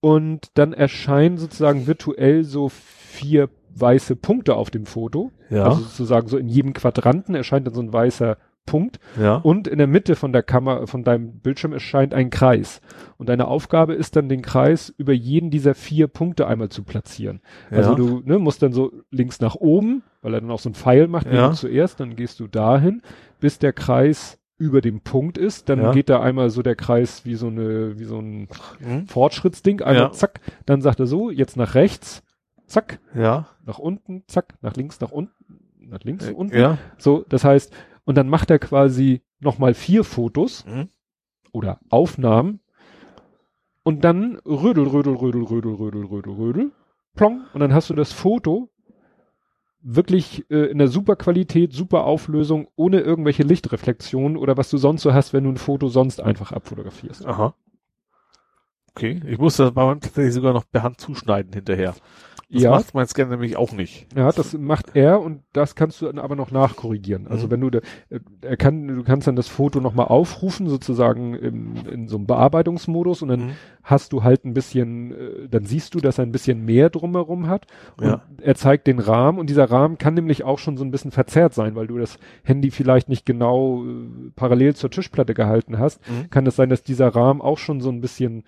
Und 0.00 0.46
dann 0.54 0.72
erscheinen 0.72 1.38
sozusagen 1.38 1.88
virtuell 1.88 2.44
so 2.44 2.68
vier 2.68 3.48
weiße 3.80 4.16
Punkte 4.16 4.54
auf 4.56 4.70
dem 4.70 4.86
Foto. 4.86 5.30
Ja. 5.50 5.64
Also 5.64 5.80
sozusagen 5.82 6.28
so 6.28 6.36
in 6.38 6.48
jedem 6.48 6.72
Quadranten 6.72 7.34
erscheint 7.34 7.66
dann 7.66 7.74
so 7.74 7.80
ein 7.82 7.92
weißer 7.92 8.36
Punkt. 8.66 8.98
ja. 9.18 9.36
Und 9.36 9.66
in 9.66 9.78
der 9.78 9.86
Mitte 9.86 10.14
von 10.14 10.30
der 10.34 10.42
Kamera, 10.42 10.84
von 10.86 11.02
deinem 11.02 11.38
Bildschirm 11.40 11.72
erscheint 11.72 12.12
ein 12.12 12.28
Kreis. 12.28 12.82
Und 13.16 13.30
deine 13.30 13.48
Aufgabe 13.48 13.94
ist 13.94 14.14
dann, 14.14 14.28
den 14.28 14.42
Kreis 14.42 14.92
über 14.98 15.14
jeden 15.14 15.50
dieser 15.50 15.74
vier 15.74 16.06
Punkte 16.06 16.46
einmal 16.46 16.68
zu 16.68 16.82
platzieren. 16.82 17.40
Also 17.70 17.90
ja. 17.90 17.96
du 17.96 18.20
ne, 18.26 18.38
musst 18.38 18.62
dann 18.62 18.74
so 18.74 18.92
links 19.10 19.40
nach 19.40 19.54
oben, 19.54 20.02
weil 20.20 20.34
er 20.34 20.42
dann 20.42 20.50
auch 20.50 20.58
so 20.58 20.68
ein 20.68 20.74
Pfeil 20.74 21.08
macht, 21.08 21.32
Ja. 21.32 21.52
zuerst, 21.52 21.98
dann 22.00 22.14
gehst 22.14 22.40
du 22.40 22.46
dahin, 22.46 23.00
bis 23.40 23.58
der 23.58 23.72
Kreis 23.72 24.38
über 24.58 24.82
dem 24.82 25.00
Punkt 25.00 25.38
ist, 25.38 25.68
dann 25.70 25.80
Ja. 25.80 25.92
geht 25.92 26.10
da 26.10 26.20
einmal 26.20 26.50
so 26.50 26.60
der 26.62 26.76
Kreis 26.76 27.24
wie 27.24 27.36
so 27.36 27.46
eine, 27.46 27.98
wie 27.98 28.04
so 28.04 28.18
ein 28.18 28.48
Hm? 28.80 29.06
Fortschrittsding, 29.06 29.80
einmal 29.80 30.12
zack, 30.12 30.40
dann 30.66 30.82
sagt 30.82 31.00
er 31.00 31.06
so, 31.06 31.30
jetzt 31.30 31.56
nach 31.56 31.74
rechts, 31.74 32.22
zack, 32.68 33.00
Ja. 33.14 33.48
nach 33.66 33.78
unten, 33.78 34.24
zack, 34.28 34.54
nach 34.62 34.74
links, 34.76 35.00
nach 35.00 35.10
unten, 35.10 35.34
nach 35.78 36.00
links, 36.04 36.28
Äh, 36.28 36.32
unten. 36.32 36.56
Ja. 36.56 36.78
So, 36.98 37.24
das 37.28 37.44
heißt, 37.44 37.72
und 38.04 38.14
dann 38.16 38.28
macht 38.28 38.50
er 38.50 38.58
quasi 38.58 39.22
nochmal 39.40 39.74
vier 39.74 40.04
Fotos 40.04 40.64
Mhm. 40.66 40.88
oder 41.52 41.80
Aufnahmen 41.90 42.60
und 43.82 44.04
dann 44.04 44.36
rödel, 44.44 44.86
rödel, 44.86 45.14
rödel, 45.14 45.42
rödel, 45.44 45.74
rödel, 45.74 46.04
rödel, 46.04 46.32
rödel, 46.32 46.72
plong 47.14 47.42
und 47.54 47.60
dann 47.60 47.72
hast 47.72 47.90
du 47.90 47.94
das 47.94 48.12
Foto 48.12 48.70
wirklich 49.80 50.50
äh, 50.50 50.66
in 50.70 50.78
der 50.78 50.88
super 50.88 51.16
Qualität, 51.16 51.72
super 51.72 52.04
Auflösung, 52.04 52.68
ohne 52.76 53.00
irgendwelche 53.00 53.44
Lichtreflexionen 53.44 54.36
oder 54.36 54.56
was 54.56 54.70
du 54.70 54.76
sonst 54.76 55.02
so 55.02 55.14
hast, 55.14 55.32
wenn 55.32 55.44
du 55.44 55.50
ein 55.50 55.56
Foto 55.56 55.88
sonst 55.88 56.20
einfach 56.20 56.52
abfotografierst. 56.52 57.24
Aha. 57.26 57.54
Okay, 58.90 59.20
ich 59.26 59.38
muss 59.38 59.56
das 59.56 59.72
bei 59.72 59.94
tatsächlich 59.94 60.34
sogar 60.34 60.52
noch 60.52 60.64
per 60.68 60.82
Hand 60.82 61.00
zuschneiden 61.00 61.52
hinterher. 61.52 61.94
Das 62.50 62.62
ja. 62.62 62.70
macht 62.70 62.94
mein 62.94 63.06
Scanner 63.06 63.32
nämlich 63.32 63.58
auch 63.58 63.72
nicht. 63.72 64.06
Ja, 64.16 64.32
das 64.32 64.56
macht 64.56 64.96
er 64.96 65.20
und 65.20 65.42
das 65.52 65.74
kannst 65.74 66.00
du 66.00 66.06
dann 66.06 66.18
aber 66.18 66.34
noch 66.34 66.50
nachkorrigieren. 66.50 67.26
Also 67.26 67.46
Mhm. 67.46 67.50
wenn 67.50 67.60
du, 67.60 67.70
da, 67.70 67.78
äh, 68.08 68.20
er 68.40 68.56
kann, 68.56 68.88
du 68.88 69.02
kannst 69.02 69.26
dann 69.26 69.36
das 69.36 69.48
Foto 69.48 69.80
nochmal 69.80 70.06
aufrufen, 70.06 70.66
sozusagen 70.66 71.34
in, 71.34 71.76
in 71.92 72.08
so 72.08 72.16
einem 72.16 72.26
Bearbeitungsmodus 72.26 73.20
und 73.20 73.28
dann 73.28 73.40
Mhm. 73.40 73.50
hast 73.82 74.14
du 74.14 74.22
halt 74.22 74.46
ein 74.46 74.54
bisschen, 74.54 75.12
äh, 75.12 75.48
dann 75.50 75.66
siehst 75.66 75.94
du, 75.94 76.00
dass 76.00 76.16
er 76.16 76.24
ein 76.24 76.32
bisschen 76.32 76.64
mehr 76.64 76.88
drumherum 76.88 77.48
hat 77.48 77.66
und 77.98 78.06
Ja. 78.06 78.22
er 78.40 78.54
zeigt 78.54 78.86
den 78.86 78.98
Rahmen 78.98 79.38
und 79.38 79.50
dieser 79.50 79.70
Rahmen 79.70 79.98
kann 79.98 80.14
nämlich 80.14 80.42
auch 80.44 80.58
schon 80.58 80.78
so 80.78 80.84
ein 80.84 80.90
bisschen 80.90 81.10
verzerrt 81.10 81.52
sein, 81.52 81.74
weil 81.74 81.86
du 81.86 81.98
das 81.98 82.18
Handy 82.44 82.70
vielleicht 82.70 83.10
nicht 83.10 83.26
genau 83.26 83.84
äh, 83.84 84.30
parallel 84.36 84.74
zur 84.74 84.90
Tischplatte 84.90 85.34
gehalten 85.34 85.78
hast. 85.78 86.00
Mhm. 86.08 86.30
Kann 86.30 86.46
es 86.46 86.56
sein, 86.56 86.70
dass 86.70 86.82
dieser 86.82 87.08
Rahmen 87.08 87.42
auch 87.42 87.58
schon 87.58 87.82
so 87.82 87.90
ein 87.90 88.00
bisschen 88.00 88.44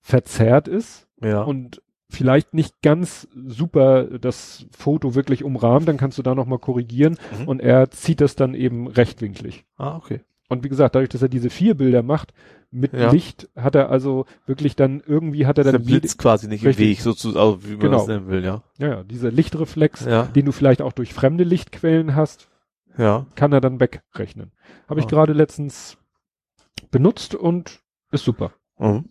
verzerrt 0.00 0.68
ist 0.68 1.08
Ja. 1.22 1.42
und 1.42 1.82
vielleicht 2.10 2.54
nicht 2.54 2.80
ganz 2.82 3.28
super 3.34 4.04
das 4.18 4.66
Foto 4.70 5.14
wirklich 5.14 5.44
umrahmt, 5.44 5.86
dann 5.88 5.98
kannst 5.98 6.16
du 6.18 6.22
da 6.22 6.34
nochmal 6.34 6.58
korrigieren 6.58 7.16
Mhm. 7.40 7.48
und 7.48 7.60
er 7.60 7.90
zieht 7.90 8.20
das 8.20 8.34
dann 8.36 8.54
eben 8.54 8.86
rechtwinklig. 8.88 9.64
ah, 9.76 9.96
okay. 9.96 10.20
Und 10.50 10.64
wie 10.64 10.70
gesagt, 10.70 10.94
dadurch, 10.94 11.10
dass 11.10 11.20
er 11.20 11.28
diese 11.28 11.50
vier 11.50 11.74
Bilder 11.74 12.02
macht, 12.02 12.32
mit 12.70 12.94
Ja. 12.94 13.10
Licht 13.10 13.48
hat 13.54 13.74
er 13.74 13.90
also 13.90 14.24
wirklich 14.46 14.76
dann 14.76 15.02
irgendwie 15.06 15.46
hat 15.46 15.58
er 15.58 15.64
Der 15.64 15.74
dann 15.74 15.82
jede, 15.82 16.00
Blitz 16.00 16.16
quasi 16.16 16.48
nicht 16.48 16.64
Richtig. 16.64 16.86
im 16.86 16.90
Weg, 16.92 17.00
sozusagen, 17.02 17.38
also 17.38 17.64
wie 17.64 17.72
man 17.72 17.80
Genau. 17.80 17.98
das 17.98 18.06
nennen 18.06 18.28
will, 18.28 18.42
ja. 18.44 18.62
ja, 18.78 18.88
ja, 18.88 19.02
dieser 19.04 19.30
Lichtreflex, 19.30 20.06
Ja. 20.06 20.22
den 20.24 20.46
du 20.46 20.52
vielleicht 20.52 20.80
auch 20.80 20.92
durch 20.92 21.12
fremde 21.12 21.44
Lichtquellen 21.44 22.14
hast, 22.14 22.48
Ja. 22.96 23.26
kann 23.34 23.52
er 23.52 23.60
dann 23.60 23.78
wegrechnen. 23.80 24.52
Habe 24.88 25.00
ich 25.00 25.06
Ah. 25.06 25.10
gerade 25.10 25.34
letztens 25.34 25.98
benutzt 26.90 27.34
und 27.34 27.80
ist 28.10 28.24
super. 28.24 28.52
Mhm. 28.78 29.04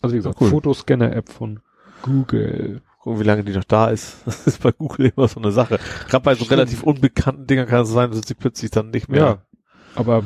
Also 0.00 0.14
wie 0.14 0.18
gesagt, 0.18 0.40
Cool. 0.40 0.50
Fotoscanner-App 0.50 1.28
von 1.28 1.60
Google. 2.04 2.80
Gucken, 3.00 3.20
wie 3.20 3.24
lange 3.24 3.44
die 3.44 3.52
noch 3.52 3.64
da 3.64 3.88
ist. 3.88 4.16
Das 4.24 4.46
ist 4.46 4.62
bei 4.62 4.72
Google 4.72 5.12
immer 5.14 5.28
so 5.28 5.40
eine 5.40 5.52
Sache. 5.52 5.78
Gerade 6.08 6.22
bei 6.24 6.32
so 6.34 6.44
Stimmt. 6.44 6.52
relativ 6.52 6.82
unbekannten 6.82 7.46
Dingern 7.46 7.66
kann 7.66 7.82
es 7.82 7.90
sein, 7.90 8.10
dass 8.10 8.20
sie 8.26 8.34
plötzlich 8.34 8.70
dann 8.70 8.90
nicht 8.90 9.08
mehr. 9.08 9.20
Ja, 9.20 9.38
aber 9.94 10.22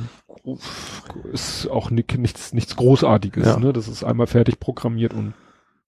ist 1.32 1.68
auch 1.68 1.90
ni- 1.90 2.04
nichts, 2.16 2.52
nichts 2.52 2.76
Großartiges, 2.76 3.46
Ja. 3.46 3.58
ne? 3.58 3.72
Das 3.72 3.88
ist 3.88 4.04
einmal 4.04 4.26
fertig 4.26 4.60
programmiert 4.60 5.12
und 5.14 5.34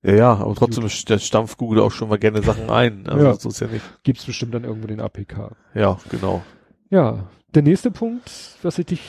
Ja, 0.03 0.15
ja, 0.15 0.33
aber 0.35 0.55
trotzdem 0.55 0.89
stampft 0.89 1.59
Google 1.59 1.81
auch 1.81 1.93
schon 1.93 2.09
mal 2.09 2.19
gerne 2.19 2.43
Sachen 2.43 2.71
ein. 2.71 3.07
Also 3.07 3.25
Ja. 3.25 3.35
so 3.35 3.49
ist 3.51 3.61
ja 3.61 3.67
nicht. 3.67 3.85
gibt's 4.03 4.25
bestimmt 4.25 4.55
dann 4.55 4.65
irgendwo 4.65 4.87
den 4.89 5.01
APK. 5.01 5.55
Ja, 5.75 5.99
genau. 6.11 6.43
Ja, 6.89 7.29
der 7.55 7.63
nächste 7.63 7.91
Punkt, 7.91 8.31
was 8.63 8.79
ich 8.79 8.87
dich 8.87 9.01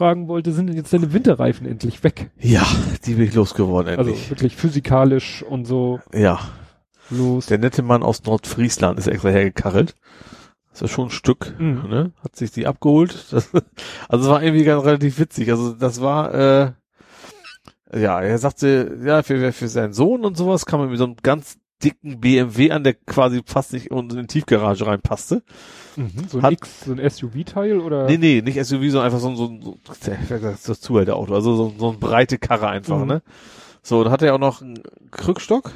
fragen 0.00 0.28
wollte, 0.28 0.52
sind 0.52 0.72
jetzt 0.72 0.92
deine 0.94 1.12
Winterreifen 1.12 1.66
endlich 1.66 2.02
weg? 2.02 2.30
Ja, 2.38 2.66
die 3.04 3.14
bin 3.14 3.24
ich 3.26 3.34
losgeworden 3.34 3.98
Also 3.98 4.10
endlich. 4.12 4.30
wirklich 4.30 4.56
physikalisch 4.56 5.42
und 5.42 5.66
so 5.66 6.00
ja, 6.14 6.38
los. 7.10 7.44
der 7.46 7.58
nette 7.58 7.82
Mann 7.82 8.02
aus 8.02 8.24
Nordfriesland 8.24 8.98
ist 8.98 9.08
extra 9.08 9.28
hergekarrelt. 9.28 9.94
Das 10.70 10.80
ist 10.80 10.80
ja 10.82 10.88
schon 10.88 11.08
ein 11.08 11.10
Stück, 11.10 11.54
Mhm. 11.58 11.88
ne? 11.90 12.12
Hat 12.24 12.34
sich 12.34 12.50
die 12.50 12.66
abgeholt. 12.66 13.26
Das, 13.30 13.50
also 14.08 14.24
es 14.24 14.30
war 14.30 14.42
irgendwie 14.42 14.64
ganz 14.64 14.84
relativ 14.86 15.18
witzig. 15.18 15.50
Also 15.50 15.74
das 15.74 16.00
war, 16.00 16.32
äh, 16.32 16.72
ja, 17.92 18.20
er 18.22 18.38
sagte, 18.38 18.98
ja, 19.04 19.22
für, 19.22 19.52
für 19.52 19.68
seinen 19.68 19.92
Sohn 19.92 20.24
und 20.24 20.36
sowas 20.36 20.64
kam 20.64 20.80
er 20.80 20.86
mit 20.86 20.96
so 20.98 21.04
einem 21.04 21.16
ganz 21.22 21.58
dicken 21.82 22.20
BMW 22.20 22.70
an, 22.70 22.84
der 22.84 22.94
quasi 22.94 23.42
fast 23.44 23.72
nicht 23.72 23.86
in 23.86 24.08
die 24.08 24.26
Tiefgarage 24.26 24.86
reinpasste. 24.86 25.42
Mhm, 25.96 26.10
so 26.28 26.38
ein 26.38 26.42
Hat- 26.44 26.52
X, 26.52 26.84
so 26.84 26.92
ein 26.92 26.98
SUV-Teil 27.10 27.78
oder? 27.80 28.06
Nee, 28.06 28.18
nee, 28.18 28.42
nicht 28.42 28.56
SUV, 28.62 28.90
sondern 28.90 29.04
einfach 29.06 29.18
so 29.20 29.28
ein, 29.28 29.36
so 29.36 29.46
ein, 29.48 29.62
so, 29.62 29.78
das, 29.86 30.80
Zuhälterauto, 30.80 31.34
also 31.34 31.54
so, 31.56 31.74
so 31.78 31.90
ein 31.90 31.98
breite 32.00 32.38
Karre 32.38 32.68
einfach, 32.68 32.98
Mhm. 32.98 33.06
ne? 33.06 33.22
So, 33.82 34.02
dann 34.04 34.12
hat 34.12 34.22
er 34.22 34.34
auch 34.34 34.38
noch 34.38 34.60
einen 34.62 34.78
Krückstock. 35.10 35.72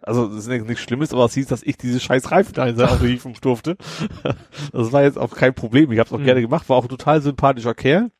Also, 0.00 0.26
das 0.28 0.40
ist 0.40 0.48
nichts 0.48 0.68
nichts 0.68 0.82
Schlimmes, 0.84 1.12
aber 1.14 1.24
es 1.24 1.34
hieß, 1.34 1.46
dass 1.48 1.62
ich 1.62 1.78
diese 1.78 1.98
scheiß 1.98 2.30
Reifen 2.30 2.52
hieven 3.00 3.34
durfte. 3.40 3.76
Das 4.72 4.92
war 4.92 5.02
jetzt 5.02 5.18
auch 5.18 5.34
kein 5.34 5.54
Problem. 5.54 5.90
Ich 5.92 5.98
habe 5.98 6.06
es 6.08 6.12
auch 6.12 6.18
Mhm. 6.18 6.24
gerne 6.24 6.40
gemacht, 6.42 6.68
war 6.68 6.76
auch 6.76 6.84
ein 6.84 6.88
total 6.90 7.22
sympathischer 7.22 7.74
Kerl. 7.74 8.10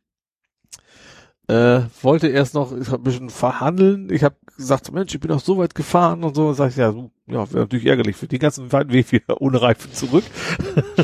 Äh, 1.46 1.82
wollte 2.00 2.28
erst 2.28 2.54
noch 2.54 2.72
ich 2.72 2.88
hab 2.88 3.00
ein 3.00 3.04
bisschen 3.04 3.28
verhandeln. 3.28 4.08
Ich 4.10 4.24
habe 4.24 4.36
gesagt, 4.56 4.90
Mensch, 4.92 5.14
ich 5.14 5.20
bin 5.20 5.30
auch 5.30 5.40
so 5.40 5.58
weit 5.58 5.74
gefahren 5.74 6.24
und 6.24 6.34
so. 6.34 6.54
Sag 6.54 6.70
ich, 6.70 6.76
ja, 6.76 6.90
so, 6.90 7.10
ja, 7.26 7.50
wäre 7.52 7.64
natürlich 7.64 7.86
ärgerlich 7.86 8.16
für 8.16 8.26
den 8.26 8.38
ganzen 8.38 8.72
weiten 8.72 8.92
Weg 8.92 9.12
wieder 9.12 9.40
ohne 9.42 9.60
Reifen 9.60 9.92
zurück. 9.92 10.24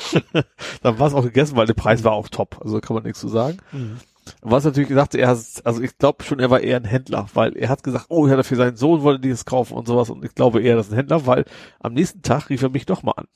Dann 0.82 0.98
war 0.98 1.08
es 1.08 1.14
auch 1.14 1.24
gegessen, 1.24 1.56
weil 1.56 1.66
der 1.66 1.74
Preis 1.74 2.04
war 2.04 2.12
auch 2.12 2.28
top. 2.28 2.58
Also 2.62 2.80
kann 2.80 2.94
man 2.94 3.02
nichts 3.02 3.20
zu 3.20 3.28
sagen. 3.28 3.58
Mhm. 3.72 3.98
Was 4.42 4.64
natürlich 4.64 4.88
gesagt, 4.88 5.14
er 5.14 5.28
hat, 5.28 5.38
also 5.64 5.82
ich 5.82 5.98
glaube 5.98 6.24
schon, 6.24 6.40
er 6.40 6.50
war 6.50 6.60
eher 6.60 6.76
ein 6.76 6.84
Händler, 6.84 7.26
weil 7.34 7.56
er 7.56 7.68
hat 7.68 7.82
gesagt, 7.82 8.06
oh, 8.08 8.26
er 8.26 8.38
hat 8.38 8.46
für 8.46 8.56
seinen 8.56 8.76
Sohn 8.76 9.02
wollte 9.02 9.20
die 9.20 9.30
das 9.30 9.44
kaufen 9.44 9.74
und 9.74 9.86
sowas 9.86 10.08
und 10.08 10.24
ich 10.24 10.34
glaube 10.34 10.62
eher, 10.62 10.76
das 10.76 10.86
ist 10.86 10.92
ein 10.92 10.96
Händler, 10.96 11.26
weil 11.26 11.44
am 11.80 11.94
nächsten 11.94 12.22
Tag 12.22 12.48
rief 12.48 12.62
er 12.62 12.68
mich 12.68 12.86
doch 12.86 13.02
mal 13.02 13.12
an. 13.12 13.26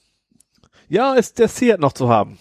Ja, 0.89 1.15
ist 1.15 1.39
der 1.39 1.49
Seat 1.49 1.81
noch 1.81 1.93
zu 1.93 2.09
haben? 2.09 2.39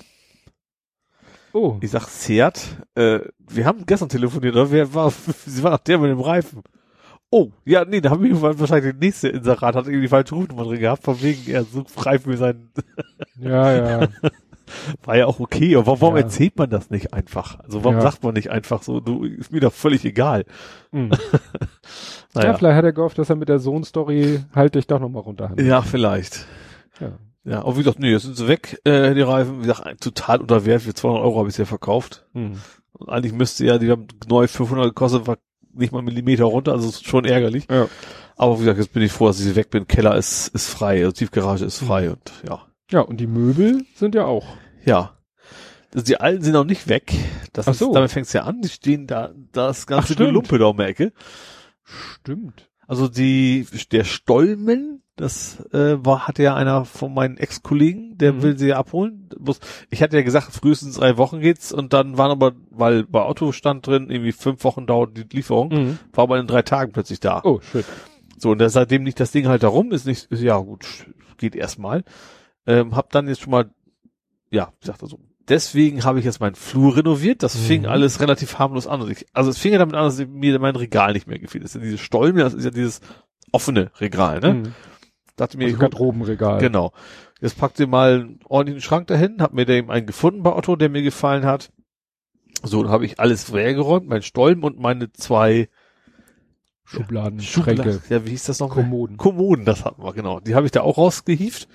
Oh, 1.54 1.78
Ich 1.82 1.92
sag, 1.92 2.04
Seat, 2.08 2.78
äh, 2.96 3.20
wir 3.48 3.66
haben 3.66 3.86
gestern 3.86 4.10
telefoniert, 4.10 4.56
oder? 4.56 4.72
Wer 4.72 4.94
war, 4.94 5.12
sie 5.46 5.62
war 5.64 5.72
doch 5.72 5.84
der 5.84 6.00
mit 6.00 6.10
dem 6.10 6.20
Reifen. 6.20 6.64
Oh, 7.30 7.50
ja, 7.66 7.84
nee, 7.86 8.00
da 8.02 8.12
haben 8.12 8.24
wir 8.24 8.42
wahrscheinlich 8.60 8.92
den 8.94 9.00
nächste 9.00 9.30
Inserat, 9.30 9.76
hat 9.76 9.88
irgendwie 9.88 10.08
falsche 10.08 10.36
Rufnummer 10.36 10.66
drin 10.66 10.80
gehabt, 10.80 11.04
von 11.04 11.20
wegen, 11.22 11.50
er 11.52 11.64
sucht 11.64 12.06
Reifen 12.06 12.32
für 12.32 12.38
seinen, 12.38 12.72
ja, 13.40 14.02
ja. 14.02 14.08
war 15.04 15.18
ja 15.18 15.26
auch 15.26 15.40
okay, 15.40 15.76
aber 15.76 16.00
warum 16.00 16.16
Ja. 16.16 16.22
erzählt 16.22 16.58
man 16.58 16.70
das 16.70 16.90
nicht 16.92 17.14
einfach? 17.14 17.60
Also 17.60 17.84
warum 17.84 17.98
Ja. 17.98 18.02
sagt 18.02 18.24
man 18.24 18.34
nicht 18.36 18.50
einfach 18.52 18.84
so, 18.84 19.00
du, 19.00 19.24
ist 19.26 19.52
mir 19.52 19.60
doch 19.62 19.74
völlig 19.74 20.06
egal. 20.06 20.46
Mhm. 20.92 21.10
Naja. 22.36 22.52
Ja, 22.52 22.54
vielleicht 22.58 22.78
hat 22.78 22.86
er 22.86 22.94
gehofft, 22.94 23.18
dass 23.18 23.30
er 23.30 23.36
mit 23.36 23.50
der 23.50 23.60
Sohn-Story 23.60 24.40
halt 24.56 24.76
dich 24.76 24.88
doch 24.88 25.00
nochmal 25.00 25.24
runterhandelt. 25.24 25.68
Ja, 25.68 25.82
vielleicht. 25.82 26.46
Ja. 27.00 27.14
Ja, 27.46 27.60
aber 27.60 27.76
wie 27.76 27.84
gesagt, 27.84 28.00
nee, 28.00 28.12
jetzt 28.12 28.24
sind 28.24 28.38
sie 28.38 28.48
weg, 28.48 28.80
äh, 28.86 29.14
die 29.14 29.22
Reifen. 29.22 29.60
Wie 29.60 29.68
gesagt, 29.68 30.02
total 30.02 30.42
unter 30.42 30.66
Wert. 30.66 30.84
Für 30.84 30.94
200 30.94 31.24
Euro 31.24 31.40
habe 31.40 31.50
ich 31.50 31.56
sie 31.56 31.64
ja 31.64 31.66
verkauft. 31.66 32.26
Mhm. 32.34 32.60
Und 32.94 33.10
eigentlich 33.10 33.34
müsste 33.34 33.66
ja, 33.66 33.78
die 33.78 33.92
haben 33.92 34.08
neu 34.30 34.48
500 34.48 34.88
gekostet, 34.88 35.28
war 35.28 35.38
nicht 35.74 35.92
mal 35.92 36.00
einen 36.00 36.06
Millimeter 36.06 36.46
runter, 36.46 36.72
also 36.72 36.88
ist 36.88 37.06
schon 37.06 37.26
ärgerlich. 37.26 37.66
Ja. 37.70 37.88
Aber 38.36 38.56
wie 38.56 38.62
gesagt, 38.62 38.80
jetzt 38.80 38.94
bin 38.94 39.04
ich 39.04 39.12
froh, 39.12 39.28
dass 39.28 39.40
ich 39.40 39.46
sie 39.46 39.56
weg 39.56 39.70
bin. 39.70 39.88
Keller 39.88 40.16
ist, 40.16 40.50
ist 40.50 40.70
frei, 40.70 41.00
also 41.00 41.12
Tiefgarage 41.12 41.66
ist 41.66 41.80
frei 41.80 42.12
und 42.12 42.32
ja. 42.48 42.66
Ja, 42.92 43.02
und 43.02 43.18
die 43.18 43.28
Möbel 43.28 43.86
sind 43.96 44.16
ja 44.16 44.26
auch. 44.26 44.46
Ja. 44.86 45.18
Also 45.94 46.06
die 46.06 46.20
alten 46.20 46.44
sind 46.44 46.54
noch 46.54 46.66
nicht 46.66 46.88
weg. 46.88 47.14
Das 47.54 47.68
Ach 47.68 47.74
so. 47.74 47.88
ist, 47.88 47.96
damit 47.96 48.12
fängt's 48.12 48.34
ja 48.34 48.44
an. 48.44 48.62
Die 48.62 48.70
stehen 48.70 49.08
da, 49.08 49.34
das 49.52 49.86
ganze 49.86 50.14
Ach. 50.14 50.18
Gelumpe 50.18 50.58
da 50.58 50.66
um 50.66 50.78
die 50.78 50.84
Ecke. 50.84 51.14
Stimmt. 51.84 52.70
Also 52.88 53.08
die, 53.08 53.66
der 53.92 54.04
Stolmen, 54.04 55.03
das 55.16 55.60
äh, 55.74 56.04
war, 56.04 56.28
hatte 56.28 56.42
ja 56.44 56.56
einer 56.56 56.86
von 56.86 57.14
meinen 57.14 57.38
Ex-Kollegen, 57.38 58.18
der 58.18 58.34
Mhm. 58.34 58.42
will 58.42 58.58
sie 58.58 58.68
ja 58.70 58.78
abholen. 58.78 59.30
Ich 59.92 60.02
hatte 60.02 60.18
ja 60.18 60.24
gesagt, 60.24 60.52
frühestens 60.52 60.96
drei 60.96 61.18
Wochen 61.18 61.40
geht's 61.40 61.72
und 61.72 61.94
dann 61.94 62.18
waren 62.18 62.32
aber, 62.32 62.54
weil 62.72 63.04
bei 63.04 63.22
Auto 63.22 63.52
stand 63.52 63.86
drin, 63.86 64.10
irgendwie 64.10 64.32
fünf 64.32 64.64
Wochen 64.64 64.88
dauert 64.88 65.16
die 65.16 65.26
Lieferung, 65.32 65.70
Mhm. 65.70 66.00
war 66.14 66.24
aber 66.24 66.40
in 66.40 66.48
drei 66.48 66.64
Tagen 66.64 66.92
plötzlich 66.94 67.20
da. 67.20 67.42
Oh, 67.44 67.60
shit. 67.62 67.86
So, 68.38 68.52
und 68.52 68.70
seitdem 68.70 69.06
liegt 69.06 69.20
das 69.20 69.32
Ding 69.32 69.48
halt 69.48 69.62
da 69.64 69.68
rum, 69.68 69.92
ist 69.92 70.06
nicht, 70.08 70.26
ist, 70.32 70.42
ja 70.42 70.58
gut, 70.58 71.06
geht 71.38 71.56
erstmal. 71.56 72.04
Ähm, 72.66 72.96
hab 72.96 73.12
dann 73.12 73.28
jetzt 73.28 73.42
schon 73.42 73.52
mal, 73.52 73.70
ja, 74.50 74.70
wie 74.80 74.86
gesagt, 74.86 75.04
also, 75.04 75.20
deswegen 75.48 76.04
habe 76.06 76.20
ich 76.20 76.26
jetzt 76.26 76.40
meinen 76.40 76.56
Flur 76.56 76.98
renoviert. 76.98 77.44
Das 77.44 77.56
fing 77.56 77.82
Mhm. 77.82 77.88
alles 77.90 78.20
relativ 78.20 78.58
harmlos 78.60 78.88
an. 78.88 79.02
Und 79.02 79.12
ich, 79.12 79.26
also 79.34 79.50
es 79.50 79.58
fing 79.58 79.74
ja 79.74 79.78
damit 79.80 79.96
an, 79.96 80.06
dass 80.06 80.18
mir 80.26 80.58
mein 80.60 80.76
Regal 80.76 81.14
nicht 81.14 81.28
mehr 81.28 81.40
gefiel. 81.40 81.62
Das 81.62 81.72
ist 81.72 81.76
ja 81.76 81.82
diese 81.82 81.98
Stolme, 81.98 82.42
das 82.42 82.54
ist 82.54 82.64
ja 82.66 82.72
dieses 82.72 83.02
offene 83.52 83.92
Regal, 84.00 84.40
ne? 84.40 84.54
Mhm. 84.56 84.74
Dachte 85.36 85.58
mir, 85.58 85.66
Also 85.66 85.76
ich, 85.76 85.80
Garderobenregal. 85.82 86.60
genau. 86.60 86.92
Jetzt 87.42 87.58
packte 87.58 87.88
mal 87.88 88.22
einen 88.22 88.40
ordentlichen 88.46 88.82
Schrank 88.82 89.08
dahin, 89.08 89.42
hab 89.42 89.54
mir 89.54 89.66
da 89.66 89.74
eben 89.74 89.90
einen 89.92 90.06
gefunden 90.06 90.44
bei 90.44 90.54
Otto, 90.56 90.76
der 90.76 90.90
mir 90.90 91.02
gefallen 91.02 91.46
hat. 91.46 91.72
So, 92.62 92.84
dann 92.84 92.92
habe 92.92 93.06
ich 93.06 93.20
alles 93.20 93.50
leergeräumt, 93.50 94.08
mein 94.08 94.22
Stollen 94.22 94.64
und 94.64 94.80
meine 94.80 95.12
zwei 95.12 95.70
Schubladen, 96.86 97.40
Schubladen. 97.42 97.84
Schränke, 97.84 98.02
Ja, 98.14 98.26
wie 98.26 98.30
hieß 98.32 98.46
das 98.46 98.60
noch? 98.60 98.70
Kommoden. 98.70 99.18
Kommoden, 99.18 99.66
das 99.66 99.84
hatten 99.86 100.04
wir, 100.04 100.14
genau. 100.14 100.40
Die 100.40 100.56
habe 100.56 100.66
ich 100.66 100.72
da 100.72 100.82
auch 100.82 100.98
rausgehieft. 100.98 101.68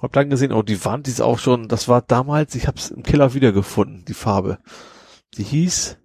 Hab 0.00 0.12
dann 0.12 0.30
gesehen, 0.30 0.52
oh, 0.52 0.62
die 0.62 0.84
Wand 0.84 1.06
die 1.06 1.10
ist 1.10 1.20
auch 1.20 1.38
schon, 1.38 1.68
das 1.68 1.88
war 1.88 2.02
damals, 2.02 2.54
ich 2.54 2.66
habe 2.66 2.78
es 2.78 2.90
im 2.90 3.02
Keller 3.02 3.34
wiedergefunden, 3.34 4.04
die 4.06 4.14
Farbe. 4.14 4.58
Die 5.36 5.42
hieß, 5.44 5.98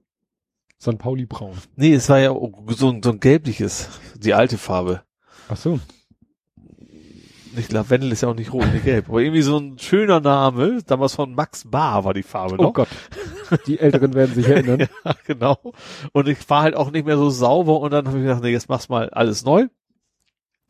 St. 0.82 0.98
Pauli 0.98 1.26
braun. 1.26 1.58
nee, 1.76 1.94
es 1.94 2.08
war 2.10 2.20
ja 2.20 2.30
so, 2.30 3.00
so 3.02 3.10
ein 3.12 3.20
gelbliches, 3.20 3.90
die 4.16 4.34
alte 4.34 4.58
Farbe. 4.58 5.02
Ach 5.50 5.58
so. 5.58 5.80
Nicht 7.60 7.74
Lavendel 7.74 8.14
ist 8.14 8.22
ja 8.22 8.30
auch 8.30 8.36
nicht 8.36 8.54
rot, 8.54 8.72
nicht 8.72 8.86
gelb, 8.86 9.10
aber 9.10 9.20
irgendwie 9.20 9.42
so 9.42 9.58
ein 9.58 9.78
schöner 9.80 10.22
Name, 10.22 10.82
damals 10.88 11.16
von 11.16 11.36
Max 11.36 11.70
Bar 11.70 12.06
war 12.06 12.14
die 12.14 12.24
Farbe 12.24 12.56
Oh 12.58 12.64
noch. 12.64 12.74
Gott. 12.74 12.88
Die 13.68 13.80
Älteren 13.80 14.14
werden 14.14 14.34
sich 14.34 14.48
erinnern. 14.48 14.88
Ja, 15.04 15.14
genau. 15.26 15.74
Und 16.14 16.30
ich 16.30 16.50
war 16.50 16.62
halt 16.62 16.78
auch 16.78 16.90
nicht 16.90 17.06
mehr 17.06 17.18
so 17.18 17.30
sauber 17.30 17.82
und 17.82 17.92
dann 17.92 18.08
habe 18.08 18.18
ich 18.18 18.24
gedacht, 18.24 18.42
nee, 18.44 18.52
jetzt 18.52 18.70
mach's 18.70 18.88
mal 18.88 19.10
alles 19.10 19.44
neu. 19.44 19.68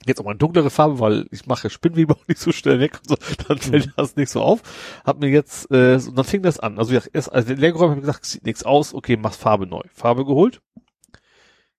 Jetzt 0.07 0.19
auch 0.19 0.23
mal 0.23 0.31
eine 0.31 0.39
dunklere 0.39 0.71
Farbe, 0.71 0.99
weil 0.99 1.27
ich 1.29 1.45
mache 1.45 1.69
Spinnwebe 1.69 2.15
auch 2.15 2.27
nicht 2.27 2.39
so 2.39 2.51
schnell 2.51 2.79
weg, 2.79 2.99
so, 3.07 3.15
dann 3.47 3.59
fällt 3.59 3.85
mhm. 3.85 3.93
das 3.95 4.15
nicht 4.15 4.31
so 4.31 4.41
auf. 4.41 4.63
Hab 5.05 5.19
mir 5.19 5.29
jetzt, 5.29 5.69
äh, 5.69 5.93
und 5.93 6.17
dann 6.17 6.25
fing 6.25 6.41
das 6.41 6.59
an. 6.59 6.79
Also 6.79 6.95
erst 6.95 7.31
als 7.31 7.45
den 7.45 7.57
Leergeräumt 7.59 7.91
habe 7.91 7.99
ich 7.99 8.07
gesagt, 8.07 8.25
sieht 8.25 8.45
nichts 8.47 8.63
aus, 8.63 8.95
okay, 8.95 9.15
mach's 9.15 9.37
Farbe 9.37 9.67
neu. 9.67 9.83
Farbe 9.93 10.25
geholt. 10.25 10.59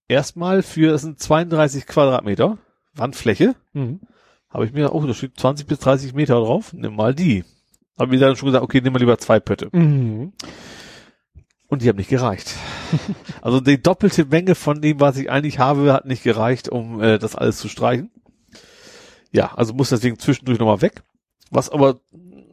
Erstmal 0.07 0.63
für, 0.63 0.93
das 0.93 1.03
sind 1.03 1.19
32 1.19 1.87
Quadratmeter 1.87 2.59
Wandfläche. 2.95 3.57
Mhm. 3.73 4.03
Habe 4.51 4.67
ich 4.67 4.73
mir, 4.73 4.93
oh, 4.93 5.07
da 5.07 5.15
steht 5.15 5.39
20 5.39 5.67
bis 5.67 5.79
30 5.79 6.15
Meter 6.15 6.35
drauf, 6.35 6.73
nimm 6.73 6.97
mal 6.97 7.15
die. 7.15 7.45
Habe 7.99 8.11
mir 8.11 8.19
dann 8.19 8.37
schon 8.37 8.47
gesagt, 8.47 8.65
okay, 8.65 8.81
nimm 8.81 8.93
mal 8.93 8.99
lieber 8.99 9.19
zwei 9.19 9.41
Pötte. 9.41 9.69
Mhm. 9.73 10.33
Und 11.69 11.83
die 11.83 11.89
haben 11.89 11.97
nicht 11.97 12.11
gereicht. 12.11 12.55
also 13.43 13.61
die 13.61 13.81
doppelte 13.81 14.25
Menge 14.25 14.57
von 14.57 14.81
dem, 14.81 14.99
was 14.99 15.17
ich 15.17 15.31
eigentlich 15.31 15.61
habe, 15.61 15.93
hat 15.93 16.05
nicht 16.05 16.25
gereicht, 16.25 16.69
um 16.69 17.01
äh, 17.01 17.19
das 17.19 17.37
alles 17.37 17.59
zu 17.59 17.69
streichen. 17.69 18.11
Ja, 19.31 19.53
also 19.55 19.73
muss 19.73 19.91
deswegen 19.91 20.19
zwischendurch 20.19 20.59
nochmal 20.59 20.83
weg. 20.83 21.03
Was 21.53 21.71
aber 21.71 22.01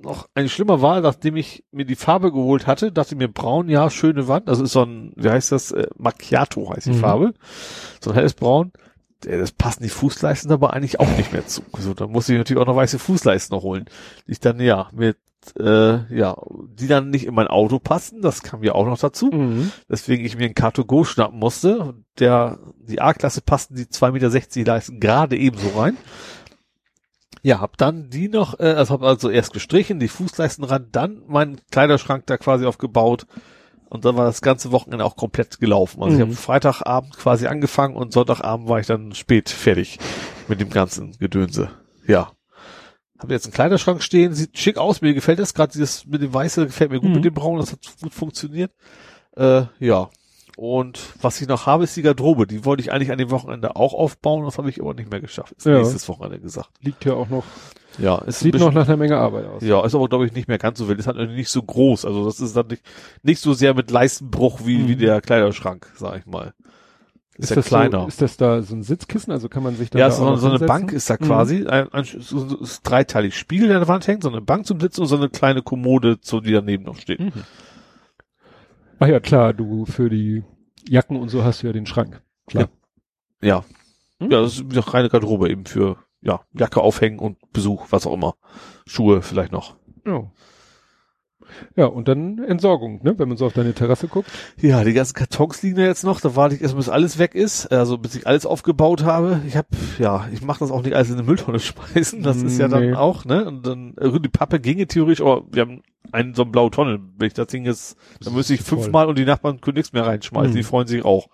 noch 0.01 0.29
eigentlich 0.35 0.53
schlimmer 0.53 0.81
war, 0.83 1.01
nachdem 1.01 1.35
ich 1.35 1.63
mir 1.71 1.85
die 1.85 1.95
Farbe 1.95 2.31
geholt 2.31 2.67
hatte, 2.67 2.91
dachte 2.91 3.15
ich 3.15 3.17
mir 3.17 3.27
braun, 3.27 3.69
ja, 3.69 3.89
schöne 3.89 4.27
Wand. 4.27 4.47
Das 4.47 4.59
ist 4.59 4.71
so 4.71 4.83
ein, 4.83 5.13
wie 5.15 5.29
heißt 5.29 5.51
das? 5.51 5.71
Äh, 5.71 5.87
Macchiato 5.97 6.69
heißt 6.69 6.85
die 6.85 6.91
mhm. 6.91 6.99
Farbe. 6.99 7.33
So 7.99 8.11
ein 8.11 8.15
helles 8.15 8.35
Braun. 8.35 8.71
Das 9.21 9.51
passen 9.51 9.83
die 9.83 9.89
Fußleisten 9.89 10.51
aber 10.51 10.73
eigentlich 10.73 10.99
auch 10.99 11.09
nicht 11.17 11.33
mehr 11.33 11.47
zu. 11.47 11.63
So, 11.79 11.93
dann 11.93 12.11
muss 12.11 12.29
ich 12.29 12.37
natürlich 12.37 12.61
auch 12.61 12.67
noch 12.67 12.75
weiße 12.75 12.99
Fußleisten 12.99 13.55
noch 13.55 13.63
holen. 13.63 13.85
Die 14.27 14.33
ich 14.33 14.39
dann, 14.39 14.59
ja, 14.59 14.89
mit 14.93 15.17
äh, 15.57 16.15
ja, 16.15 16.35
die 16.73 16.87
dann 16.87 17.09
nicht 17.09 17.25
in 17.25 17.33
mein 17.33 17.47
Auto 17.47 17.79
passen, 17.79 18.21
das 18.21 18.43
kam 18.43 18.63
ja 18.63 18.73
auch 18.73 18.85
noch 18.85 18.99
dazu. 18.99 19.27
Mhm. 19.27 19.71
Deswegen 19.89 20.25
ich 20.25 20.37
mir 20.37 20.45
einen 20.45 20.53
Car2Go 20.53 21.05
schnappen 21.05 21.39
musste. 21.39 21.95
Der, 22.19 22.59
die 22.79 23.01
A-Klasse 23.01 23.41
passten 23.41 23.75
die 23.75 23.85
2,60 23.85 24.11
Meter 24.11 24.71
Leisten 24.71 24.99
gerade 24.99 25.37
ebenso 25.37 25.69
rein. 25.79 25.97
Ja, 27.43 27.61
hab 27.61 27.77
dann 27.77 28.09
die 28.09 28.27
noch, 28.27 28.59
äh, 28.59 28.73
also 28.73 28.95
hab 28.95 29.03
also 29.03 29.29
erst 29.29 29.53
gestrichen, 29.53 29.99
die 29.99 30.09
Fußleisten 30.09 30.63
ran, 30.63 30.89
dann 30.91 31.23
meinen 31.27 31.61
Kleiderschrank 31.71 32.25
da 32.25 32.37
quasi 32.37 32.65
aufgebaut 32.65 33.25
und 33.89 34.05
dann 34.05 34.17
war 34.17 34.25
das 34.25 34.41
ganze 34.41 34.71
Wochenende 34.71 35.05
auch 35.05 35.15
komplett 35.15 35.59
gelaufen. 35.59 36.01
Also 36.01 36.15
mhm. 36.15 36.21
ich 36.21 36.27
habe 36.27 36.35
Freitagabend 36.35 37.17
quasi 37.17 37.47
angefangen 37.47 37.95
und 37.95 38.13
Sonntagabend 38.13 38.67
war 38.67 38.79
ich 38.79 38.87
dann 38.87 39.13
spät 39.13 39.49
fertig 39.49 39.99
mit 40.47 40.59
dem 40.59 40.69
ganzen 40.69 41.17
Gedönse. 41.17 41.69
Ja. 42.05 42.31
Habe 43.19 43.33
jetzt 43.33 43.45
einen 43.45 43.53
Kleiderschrank 43.53 44.03
stehen, 44.03 44.33
sieht 44.33 44.57
schick 44.57 44.77
aus, 44.77 45.01
mir 45.01 45.13
gefällt 45.13 45.39
das 45.39 45.53
gerade, 45.53 45.71
dieses 45.71 46.05
mit 46.05 46.21
dem 46.21 46.33
Weiße 46.33 46.67
gefällt 46.67 46.91
mir 46.91 46.99
gut 46.99 47.09
mhm. 47.09 47.15
mit 47.15 47.25
dem 47.25 47.33
Braun, 47.33 47.59
das 47.59 47.71
hat 47.71 47.79
gut 48.01 48.13
funktioniert. 48.13 48.71
Äh, 49.35 49.63
ja. 49.79 50.09
Und 50.57 50.99
was 51.21 51.39
ich 51.39 51.47
noch 51.47 51.67
habe, 51.67 51.83
ist 51.83 51.95
die 51.95 52.01
Garderobe. 52.01 52.47
Die 52.47 52.65
wollte 52.65 52.81
ich 52.81 52.91
eigentlich 52.91 53.11
an 53.11 53.19
dem 53.19 53.29
Wochenende 53.29 53.75
auch 53.75 53.93
aufbauen, 53.93 54.43
das 54.43 54.57
habe 54.57 54.71
ich 54.71 54.81
aber 54.81 54.95
nicht 54.95 55.11
mehr 55.11 55.21
geschafft. 55.21 55.53
Ist 55.55 55.67
ja. 55.67 55.77
nächstes 55.77 56.09
Wochenende 56.09 56.39
gesagt. 56.39 56.71
Liegt 56.81 57.05
ja 57.05 57.13
auch 57.13 57.29
noch. 57.29 57.43
Ja, 57.99 58.23
es 58.25 58.39
sieht 58.39 58.55
noch 58.55 58.73
nach 58.73 58.87
einer 58.87 58.97
Menge 58.97 59.17
Arbeit 59.17 59.45
aus. 59.45 59.61
Ja, 59.61 59.85
ist 59.85 59.93
aber 59.93 60.09
glaube 60.09 60.25
ich 60.25 60.33
nicht 60.33 60.47
mehr 60.47 60.57
ganz 60.57 60.79
so 60.79 60.89
wild. 60.89 60.97
Ist 60.97 61.05
halt 61.05 61.17
nicht 61.29 61.49
so 61.49 61.61
groß. 61.61 62.05
Also 62.05 62.25
das 62.25 62.39
ist 62.39 62.57
dann 62.57 62.65
nicht, 62.67 62.81
nicht 63.21 63.39
so 63.39 63.53
sehr 63.53 63.75
mit 63.75 63.91
Leistenbruch 63.91 64.61
wie, 64.63 64.79
mhm. 64.79 64.87
wie 64.87 64.95
der 64.95 65.21
Kleiderschrank, 65.21 65.91
sag 65.95 66.17
ich 66.17 66.25
mal. 66.25 66.55
Ist, 67.37 67.51
ist 67.51 67.55
ja 67.55 67.61
kleiner. 67.61 68.01
So, 68.01 68.07
ist 68.07 68.21
das 68.23 68.37
da 68.37 68.63
so 68.63 68.75
ein 68.75 68.81
Sitzkissen? 68.81 69.31
Also 69.31 69.49
kann 69.49 69.61
man 69.61 69.75
sich 69.75 69.91
da 69.91 69.99
Ja, 69.99 70.07
da 70.07 70.15
so, 70.15 70.37
so 70.37 70.49
eine 70.49 70.57
Bank 70.57 70.91
ist 70.91 71.07
da 71.07 71.17
quasi. 71.17 71.59
Mhm. 71.59 71.67
Ein, 71.67 71.93
ein, 71.93 72.03
so, 72.03 72.49
so 72.49 72.57
ist 72.57 72.81
dreiteilig 72.81 73.37
Spiegel, 73.37 73.67
der 73.67 73.77
an 73.77 73.83
der 73.83 73.89
Wand 73.89 74.07
hängt, 74.07 74.23
so 74.23 74.29
eine 74.29 74.41
Bank 74.41 74.65
zum 74.65 74.79
Sitzen 74.79 75.01
und 75.01 75.07
so 75.07 75.17
eine 75.17 75.29
kleine 75.29 75.61
Kommode, 75.61 76.17
so, 76.21 76.39
die 76.39 76.51
daneben 76.51 76.83
noch 76.83 76.97
steht. 76.97 77.19
Mhm. 77.19 77.43
Ach 78.99 79.07
ja, 79.07 79.19
klar, 79.19 79.53
du 79.53 79.85
für 79.85 80.09
die 80.09 80.43
Jacken 80.87 81.17
und 81.17 81.29
so 81.29 81.43
hast 81.43 81.61
du 81.61 81.67
ja 81.67 81.73
den 81.73 81.85
Schrank. 81.85 82.21
Klar. 82.47 82.69
Ja. 83.41 83.47
Ja, 83.47 83.65
mhm. 84.19 84.31
ja 84.31 84.41
das 84.41 84.59
ist 84.59 84.71
eine 84.71 84.93
reine 84.93 85.09
Garderobe 85.09 85.49
eben 85.49 85.65
für 85.65 85.97
ja, 86.21 86.41
Jacke 86.53 86.81
aufhängen 86.81 87.19
und 87.19 87.37
Besuch, 87.53 87.87
was 87.91 88.07
auch 88.07 88.13
immer. 88.13 88.35
Schuhe 88.85 89.21
vielleicht 89.21 89.51
noch. 89.51 89.75
Ja. 90.05 90.31
Ja, 91.75 91.85
und 91.85 92.07
dann 92.07 92.39
Entsorgung, 92.39 93.03
ne, 93.03 93.17
wenn 93.17 93.27
man 93.27 93.37
so 93.37 93.45
auf 93.45 93.53
deine 93.53 93.73
Terrasse 93.73 94.07
guckt. 94.07 94.29
Ja, 94.59 94.83
die 94.83 94.93
ganzen 94.93 95.13
Kartons 95.13 95.61
liegen 95.63 95.77
da 95.77 95.83
jetzt 95.83 96.03
noch, 96.03 96.21
da 96.21 96.35
warte 96.35 96.55
ich 96.55 96.61
erst, 96.61 96.75
bis 96.75 96.89
alles 96.89 97.17
weg 97.17 97.35
ist, 97.35 97.71
also 97.71 97.97
bis 97.97 98.15
ich 98.15 98.27
alles 98.27 98.45
aufgebaut 98.45 99.03
habe. 99.03 99.41
Ich 99.47 99.55
habe, 99.55 99.67
ja, 99.99 100.27
ich 100.31 100.41
mache 100.41 100.59
das 100.59 100.71
auch 100.71 100.83
nicht 100.83 100.95
alles 100.95 101.09
in 101.09 101.15
eine 101.15 101.23
Mülltonne 101.23 101.59
schmeißen, 101.59 102.23
das 102.23 102.41
ist 102.41 102.59
ja 102.59 102.67
dann 102.67 102.95
auch, 102.95 103.25
ne, 103.25 103.45
und 103.45 103.65
dann, 103.65 103.95
äh, 103.97 104.19
die 104.19 104.29
Pappe 104.29 104.59
ginge 104.59 104.87
theoretisch, 104.87 105.21
aber 105.21 105.43
wir 105.51 105.61
haben 105.61 105.81
einen 106.11 106.33
so 106.33 106.43
eine 106.43 106.51
blaue 106.51 106.71
Tonne, 106.71 106.99
wenn 107.17 107.27
ich 107.27 107.33
das 107.33 107.47
Ding 107.47 107.65
jetzt, 107.65 107.97
dann 108.21 108.33
müsste 108.33 108.53
ich 108.53 108.61
fünfmal 108.61 109.07
und 109.07 109.17
die 109.17 109.25
Nachbarn 109.25 109.61
können 109.61 109.77
nichts 109.77 109.93
mehr 109.93 110.05
reinschmeißen, 110.05 110.51
mhm. 110.51 110.55
die 110.55 110.63
freuen 110.63 110.87
sich 110.87 111.03
auch. 111.03 111.29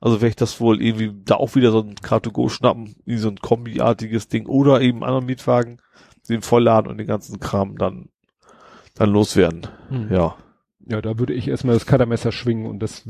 Also 0.00 0.20
werde 0.20 0.28
ich 0.28 0.36
das 0.36 0.60
wohl 0.60 0.82
irgendwie 0.82 1.12
da 1.24 1.36
auch 1.36 1.54
wieder 1.54 1.72
so 1.72 1.80
ein 1.80 1.94
Car2Go 1.94 2.50
schnappen, 2.50 2.96
wie 3.04 3.16
so 3.16 3.28
ein 3.28 3.38
Kombiartiges 3.38 4.28
Ding 4.28 4.46
oder 4.46 4.80
eben 4.80 5.02
anderen 5.02 5.26
Mietwagen, 5.26 5.80
den 6.28 6.42
vollladen 6.42 6.90
und 6.90 6.98
den 6.98 7.06
ganzen 7.06 7.40
Kram 7.40 7.78
dann 7.78 8.08
dann 8.96 9.10
loswerden. 9.10 9.68
Hm. 9.88 10.12
Ja. 10.12 10.36
Ja, 10.88 11.02
da 11.02 11.18
würde 11.18 11.34
ich 11.34 11.48
erstmal 11.48 11.74
das 11.74 11.86
Cuttermesser 11.86 12.30
schwingen 12.30 12.66
und 12.66 12.78
das 12.78 13.08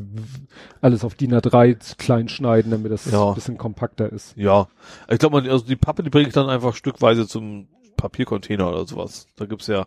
alles 0.80 1.04
auf 1.04 1.14
DIN 1.14 1.34
A3 1.34 1.96
klein 1.98 2.28
schneiden, 2.28 2.70
damit 2.70 2.90
das 2.90 3.10
ja. 3.10 3.28
ein 3.28 3.34
bisschen 3.34 3.58
kompakter 3.58 4.10
ist. 4.10 4.34
Ja. 4.36 4.68
Ich 5.10 5.18
glaube, 5.18 5.42
also 5.42 5.64
die 5.64 5.76
Pappe, 5.76 6.02
die 6.02 6.08
bringe 6.08 6.26
ich 6.26 6.32
dann 6.32 6.48
einfach 6.48 6.74
stückweise 6.74 7.28
zum 7.28 7.68
Papiercontainer 7.98 8.70
oder 8.70 8.86
sowas. 8.86 9.26
Da 9.36 9.44
gibt's 9.44 9.66
ja, 9.66 9.86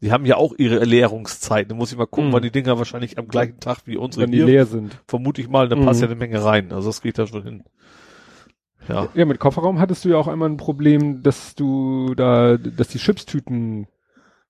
die 0.00 0.12
haben 0.12 0.26
ja 0.26 0.36
auch 0.36 0.54
ihre 0.58 0.78
Erleerungszeiten. 0.78 1.70
Da 1.70 1.74
muss 1.74 1.90
ich 1.90 1.98
mal 1.98 2.06
gucken, 2.06 2.28
mhm. 2.28 2.34
wann 2.34 2.42
die 2.42 2.52
Dinger 2.52 2.78
wahrscheinlich 2.78 3.18
am 3.18 3.26
gleichen 3.26 3.58
Tag 3.58 3.78
wie 3.86 3.96
unsere 3.96 4.24
Wenn 4.24 4.32
die 4.32 4.40
leer 4.40 4.66
sind. 4.66 4.96
Vermute 5.08 5.40
ich 5.40 5.48
mal, 5.48 5.68
da 5.68 5.74
mhm. 5.74 5.86
passt 5.86 6.02
ja 6.02 6.06
eine 6.06 6.16
Menge 6.16 6.44
rein. 6.44 6.72
Also 6.72 6.88
das 6.88 7.02
geht 7.02 7.18
da 7.18 7.26
schon 7.26 7.42
hin. 7.42 7.64
Ja. 8.88 9.08
Ja, 9.14 9.24
mit 9.24 9.40
Kofferraum 9.40 9.80
hattest 9.80 10.04
du 10.04 10.10
ja 10.10 10.18
auch 10.18 10.28
einmal 10.28 10.50
ein 10.50 10.56
Problem, 10.56 11.22
dass 11.22 11.56
du 11.56 12.14
da, 12.14 12.56
dass 12.58 12.88
die 12.88 12.98
Chipstüten 12.98 13.88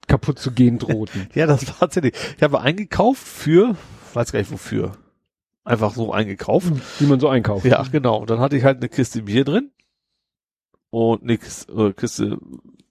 kaputt 0.07 0.39
zu 0.39 0.53
gehen 0.53 0.79
drohten. 0.79 1.29
ja, 1.35 1.47
das 1.47 1.67
war 1.67 1.79
tatsächlich. 1.81 2.15
Ich 2.37 2.43
habe 2.43 2.61
eingekauft 2.61 3.27
für, 3.27 3.77
weiß 4.13 4.33
gar 4.33 4.41
nicht 4.41 4.53
wofür. 4.53 4.93
Einfach 5.65 5.95
so 5.95 6.13
eingekauft. 6.13 6.73
Wie 6.99 7.07
man 7.07 7.21
so 7.21 7.29
einkauft. 7.29 7.65
Ja, 7.65 7.83
genau. 7.91 8.19
Und 8.19 8.31
dann 8.31 8.41
hatte 8.41 8.57
ich 8.57 8.65
halt 8.65 8.79
eine 8.79 8.89
Kiste 8.89 9.23
Bier 9.23 9.45
drin. 9.45 9.71
Und 10.91 11.23
eine 11.23 11.39
Kiste, 11.39 11.73
äh, 11.73 11.93
Kiste 11.93 12.39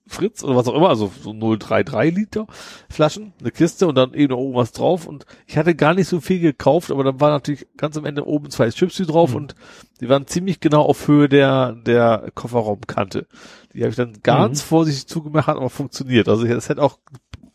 Fritz 0.06 0.44
oder 0.44 0.56
was 0.56 0.68
auch 0.68 0.74
immer, 0.74 0.90
also 0.90 1.10
so 1.22 1.32
033 1.32 2.14
Liter 2.14 2.46
Flaschen, 2.90 3.32
eine 3.40 3.50
Kiste 3.50 3.86
und 3.86 3.94
dann 3.94 4.12
eben 4.12 4.34
oben 4.34 4.54
was 4.54 4.72
drauf 4.72 5.06
und 5.06 5.24
ich 5.46 5.56
hatte 5.56 5.74
gar 5.74 5.94
nicht 5.94 6.08
so 6.08 6.20
viel 6.20 6.40
gekauft, 6.40 6.90
aber 6.90 7.04
dann 7.04 7.20
war 7.20 7.30
natürlich 7.30 7.66
ganz 7.76 7.96
am 7.96 8.04
Ende 8.04 8.26
oben 8.26 8.50
zwei 8.50 8.68
Chips 8.68 8.98
drauf 8.98 9.30
mhm. 9.30 9.36
und 9.36 9.54
die 10.00 10.08
waren 10.08 10.26
ziemlich 10.26 10.60
genau 10.60 10.82
auf 10.82 11.08
Höhe 11.08 11.28
der, 11.28 11.72
der 11.72 12.30
Kofferraumkante. 12.34 13.26
Die 13.74 13.80
habe 13.80 13.90
ich 13.90 13.96
dann 13.96 14.14
ganz 14.22 14.62
mhm. 14.62 14.68
vorsichtig 14.68 15.06
zugemacht, 15.08 15.48
hat 15.48 15.56
aber 15.56 15.70
funktioniert. 15.70 16.28
Also 16.28 16.46
es 16.46 16.68
hätte 16.68 16.82
auch 16.82 16.98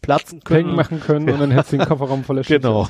platzen 0.01 0.43
können. 0.43 0.67
Peng 0.67 0.75
machen 0.75 0.99
können 0.99 1.27
ja. 1.27 1.33
und 1.33 1.39
dann 1.39 1.51
hättest 1.51 1.73
du 1.73 1.77
den 1.77 1.87
Kofferraum 1.87 2.23
voller 2.23 2.41
Chips. 2.41 2.61
Genau. 2.61 2.89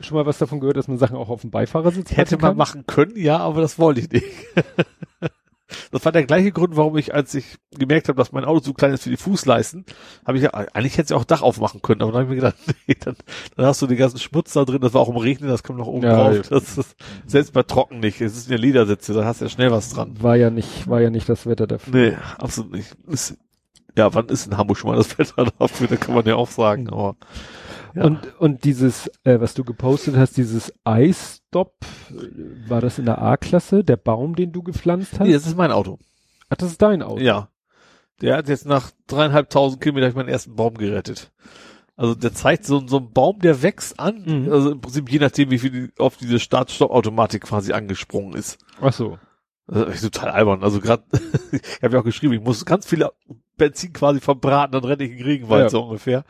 Schon 0.00 0.16
mal 0.16 0.26
was 0.26 0.36
davon 0.38 0.60
gehört, 0.60 0.76
dass 0.76 0.88
man 0.88 0.98
Sachen 0.98 1.16
auch 1.16 1.30
auf 1.30 1.40
dem 1.40 1.50
Beifahrersitz 1.50 2.14
Hätte 2.14 2.36
man 2.36 2.56
machen 2.56 2.84
können, 2.86 3.16
ja, 3.16 3.38
aber 3.38 3.62
das 3.62 3.78
wollte 3.78 4.00
ich 4.00 4.10
nicht. 4.10 4.26
Das 5.90 6.04
war 6.04 6.12
der 6.12 6.24
gleiche 6.24 6.52
Grund, 6.52 6.76
warum 6.76 6.96
ich, 6.96 7.14
als 7.14 7.34
ich 7.34 7.58
gemerkt 7.76 8.08
habe, 8.08 8.16
dass 8.16 8.32
mein 8.32 8.44
Auto 8.44 8.60
zu 8.60 8.74
klein 8.74 8.92
ist 8.92 9.02
für 9.02 9.10
die 9.10 9.16
Fußleisten, 9.16 9.84
habe 10.26 10.38
ich 10.38 10.44
ja, 10.44 10.50
eigentlich 10.50 10.96
hätte 10.96 11.12
ich 11.12 11.20
auch 11.20 11.24
Dach 11.24 11.42
aufmachen 11.42 11.82
können, 11.82 12.02
aber 12.02 12.12
dann 12.12 12.22
habe 12.22 12.34
ich 12.34 12.42
mir 12.42 12.50
gedacht, 12.50 12.56
nee, 12.86 12.96
dann, 12.98 13.16
dann 13.56 13.66
hast 13.66 13.82
du 13.82 13.86
den 13.86 13.98
ganzen 13.98 14.18
Schmutz 14.18 14.52
da 14.52 14.64
drin, 14.64 14.80
das 14.80 14.94
war 14.94 15.00
auch 15.00 15.08
im 15.08 15.16
Regnen, 15.16 15.48
das 15.48 15.62
kommt 15.62 15.78
noch 15.78 15.86
oben 15.86 16.04
ja, 16.04 16.32
drauf. 16.32 16.48
Das 16.48 16.78
ist 16.78 16.96
selbst 17.26 17.52
bei 17.52 17.62
trocken 17.62 18.00
nicht. 18.00 18.20
Es 18.20 18.36
ist 18.36 18.50
ja 18.50 18.56
Ledersitze, 18.56 19.12
da 19.12 19.24
hast 19.24 19.40
du 19.40 19.46
ja 19.46 19.50
schnell 19.50 19.70
was 19.70 19.90
dran. 19.90 20.16
War 20.20 20.36
ja 20.36 20.50
nicht, 20.50 20.88
war 20.88 21.00
ja 21.00 21.10
nicht 21.10 21.28
das 21.28 21.46
Wetter 21.46 21.66
dafür. 21.66 21.94
Nee, 21.94 22.16
absolut 22.38 22.72
nicht. 22.72 22.96
Ist, 23.06 23.36
ja, 23.96 24.14
wann 24.14 24.26
ist 24.26 24.46
in 24.46 24.56
Hamburg 24.56 24.78
schon 24.78 24.90
mal 24.90 24.96
das 24.96 25.18
Wetter 25.18 25.46
dafür? 25.58 25.88
Da 25.88 25.96
kann 25.96 26.14
man 26.14 26.24
ja 26.26 26.36
auch 26.36 26.50
sagen, 26.50 26.88
aber. 26.88 27.16
Ja. 27.94 28.04
Und, 28.04 28.40
und 28.40 28.64
dieses, 28.64 29.08
äh, 29.24 29.40
was 29.40 29.54
du 29.54 29.64
gepostet 29.64 30.16
hast, 30.16 30.36
dieses 30.36 30.72
Eisstop, 30.84 31.74
war 32.68 32.80
das 32.80 32.98
in 32.98 33.06
der 33.06 33.20
A-Klasse, 33.20 33.84
der 33.84 33.96
Baum, 33.96 34.36
den 34.36 34.52
du 34.52 34.62
gepflanzt 34.62 35.12
hast? 35.14 35.26
Nee, 35.26 35.32
das 35.32 35.46
ist 35.46 35.56
mein 35.56 35.72
Auto. 35.72 35.98
Ach, 36.48 36.56
das 36.56 36.72
ist 36.72 36.82
dein 36.82 37.02
Auto? 37.02 37.20
Ja. 37.20 37.48
Der 38.20 38.36
hat 38.36 38.48
jetzt 38.48 38.66
nach 38.66 38.90
dreieinhalbtausend 39.06 39.80
Kilometern 39.80 40.14
meinen 40.14 40.28
ersten 40.28 40.56
Baum 40.56 40.74
gerettet. 40.74 41.30
Also 41.96 42.14
der 42.14 42.32
zeigt 42.32 42.64
so, 42.64 42.86
so 42.86 42.98
ein 42.98 43.12
Baum, 43.12 43.40
der 43.40 43.62
wächst 43.62 43.98
an, 43.98 44.22
mhm. 44.24 44.52
also 44.52 44.70
im 44.70 44.80
Prinzip 44.80 45.10
je 45.10 45.18
nachdem, 45.18 45.50
wie 45.50 45.58
viel 45.58 45.92
auf 45.98 46.16
diese 46.16 46.38
Start-Stopp-Automatik 46.38 47.42
quasi 47.42 47.72
angesprungen 47.72 48.34
ist. 48.34 48.58
Ach 48.80 48.92
so. 48.92 49.18
Das 49.68 50.02
ist 50.02 50.12
total 50.12 50.30
albern. 50.30 50.62
Also 50.62 50.80
gerade, 50.80 51.04
ich 51.52 51.82
habe 51.82 51.94
ja 51.94 52.00
auch 52.00 52.04
geschrieben, 52.04 52.32
ich 52.32 52.40
muss 52.40 52.64
ganz 52.64 52.86
viele 52.86 53.12
Benzin 53.58 53.92
quasi 53.92 54.20
verbraten, 54.20 54.72
dann 54.72 54.84
renne 54.84 55.04
ich 55.04 55.18
in 55.18 55.24
Regenwald 55.24 55.64
ja. 55.64 55.68
so 55.68 55.82
ungefähr. 55.82 56.24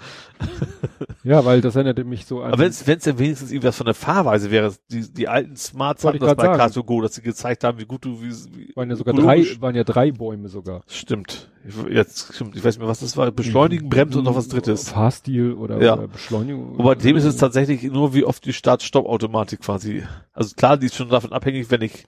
Ja, 1.22 1.44
weil 1.44 1.60
das 1.60 1.76
erinnerte 1.76 2.04
mich 2.04 2.26
so 2.26 2.40
an. 2.40 2.52
Aber 2.52 2.62
wenn 2.62 2.70
es 2.70 2.84
denn 2.84 3.18
wenigstens 3.18 3.50
irgendwas 3.50 3.76
von 3.76 3.84
der 3.84 3.94
Fahrweise 3.94 4.50
wäre, 4.50 4.74
die, 4.90 5.12
die 5.12 5.28
alten 5.28 5.56
Smarts 5.56 6.04
hatten 6.04 6.18
das 6.18 6.34
bei 6.34 6.56
Car 6.56 6.70
Go, 6.70 7.02
dass 7.02 7.14
sie 7.14 7.22
gezeigt 7.22 7.64
haben, 7.64 7.78
wie 7.78 7.84
gut 7.84 8.04
du, 8.04 8.22
wie, 8.22 8.30
wie 8.30 8.74
waren 8.74 8.88
ja 8.88 8.96
sogar 8.96 9.14
drei, 9.14 9.44
waren 9.60 9.76
ja 9.76 9.84
drei 9.84 10.10
Bäume 10.10 10.48
sogar. 10.48 10.82
Stimmt. 10.88 11.50
Jetzt 11.90 12.34
stimmt, 12.34 12.56
ich 12.56 12.64
weiß 12.64 12.76
nicht 12.76 12.80
mehr, 12.80 12.88
was 12.88 13.00
das 13.00 13.16
war. 13.16 13.30
Beschleunigen, 13.30 13.90
Bremsen 13.90 14.20
und 14.20 14.24
noch 14.24 14.36
was 14.36 14.48
drittes. 14.48 14.88
Fahrstil 14.88 15.52
oder, 15.52 15.82
ja. 15.82 15.94
oder 15.94 16.08
Beschleunigung. 16.08 16.80
Aber 16.80 16.96
dem 16.96 17.16
ist 17.16 17.24
es 17.24 17.36
tatsächlich 17.36 17.82
nur, 17.82 18.14
wie 18.14 18.24
oft 18.24 18.44
die 18.46 18.54
Start-Stopp-Automatik 18.54 19.60
quasi. 19.60 20.02
Also 20.32 20.54
klar, 20.56 20.78
die 20.78 20.86
ist 20.86 20.96
schon 20.96 21.10
davon 21.10 21.32
abhängig, 21.32 21.70
wenn 21.70 21.82
ich 21.82 22.06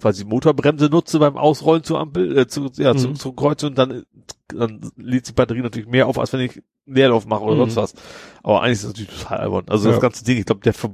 quasi 0.00 0.24
Motorbremse 0.24 0.86
nutze 0.86 1.18
beim 1.18 1.36
Ausrollen 1.36 1.82
zur 1.82 2.00
Ampel, 2.00 2.36
äh, 2.36 2.46
zu, 2.46 2.70
ja, 2.76 2.92
mhm. 2.92 2.98
zu, 2.98 3.12
zur 3.14 3.36
Kreuzung, 3.36 3.74
dann, 3.74 4.04
dann 4.48 4.80
lädt 4.96 5.28
die 5.28 5.32
Batterie 5.32 5.62
natürlich 5.62 5.88
mehr 5.88 6.06
auf, 6.06 6.18
als 6.18 6.32
wenn 6.32 6.40
ich 6.40 6.62
Leerlauf 6.86 7.26
mache 7.26 7.42
oder 7.42 7.54
mhm. 7.54 7.70
sonst 7.70 7.76
was. 7.76 7.94
Aber 8.42 8.62
eigentlich 8.62 8.72
ist 8.72 8.84
das 8.84 8.90
natürlich 8.90 9.22
total 9.22 9.38
albern. 9.38 9.64
Also 9.68 9.88
ja. 9.88 9.92
das 9.92 10.02
ganze 10.02 10.24
Ding, 10.24 10.38
ich 10.38 10.46
glaube, 10.46 10.62
der 10.62 10.74
Ver 10.74 10.90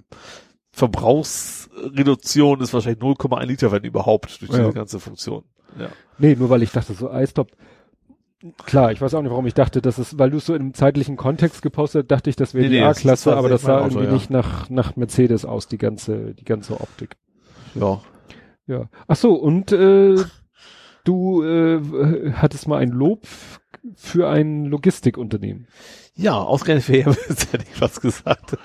Verbrauchsreduktion 0.75 2.63
ist 2.63 2.73
wahrscheinlich 2.73 3.03
0,1 3.03 3.45
Liter, 3.45 3.73
wenn 3.73 3.85
überhaupt, 3.85 4.41
durch 4.41 4.51
diese 4.51 4.63
ja. 4.63 4.71
ganze 4.71 5.01
Funktion. 5.01 5.45
Ja. 5.79 5.89
Nee, 6.17 6.35
nur 6.35 6.49
weil 6.49 6.63
ich 6.63 6.71
dachte, 6.71 6.95
so 6.95 7.11
Eistop, 7.11 7.51
Klar, 8.65 8.91
ich 8.91 9.01
weiß 9.01 9.15
auch 9.15 9.23
nicht, 9.23 9.31
warum 9.31 9.47
ich 9.47 9.55
dachte, 9.55 9.81
dass 9.81 9.99
es, 9.99 10.19
weil 10.19 10.31
du 10.31 10.39
es 10.39 10.47
so 10.47 10.55
im 10.57 10.75
zeitlichen 10.75 11.17
Kontext 11.17 11.63
gepostet, 11.63 12.11
dachte 12.11 12.29
ich, 12.29 12.35
das 12.35 12.55
wäre 12.55 12.65
nee, 12.65 12.71
die 12.71 12.81
nee, 12.81 12.85
A-Klasse, 12.85 13.37
aber 13.37 13.49
das 13.49 13.63
sah 13.63 13.77
Auto, 13.77 13.85
irgendwie 13.85 14.07
ja. 14.07 14.13
nicht 14.13 14.31
nach, 14.31 14.69
nach 14.69 14.97
Mercedes 14.97 15.45
aus, 15.45 15.69
die 15.69 15.79
ganze, 15.79 16.35
die 16.35 16.45
ganze 16.45 16.81
Optik. 16.81 17.17
Ja. 17.77 18.01
Ja. 18.67 18.89
Ach 19.07 19.17
so, 19.17 19.35
und 19.35 19.73
äh, 19.73 20.17
du 21.05 21.43
äh, 21.43 22.33
hattest 22.33 22.69
mal 22.69 22.79
ein 22.79 22.91
Lob 22.91 23.27
für 23.97 24.29
ein 24.29 24.67
Logistikunternehmen. 24.67 25.67
Ja, 26.15 26.35
ausgerechnet 26.35 26.85
für 26.85 27.03
Hermes 27.03 27.49
hätte 27.53 27.65
ich 27.71 27.81
was 27.81 28.01
gesagt. 28.01 28.57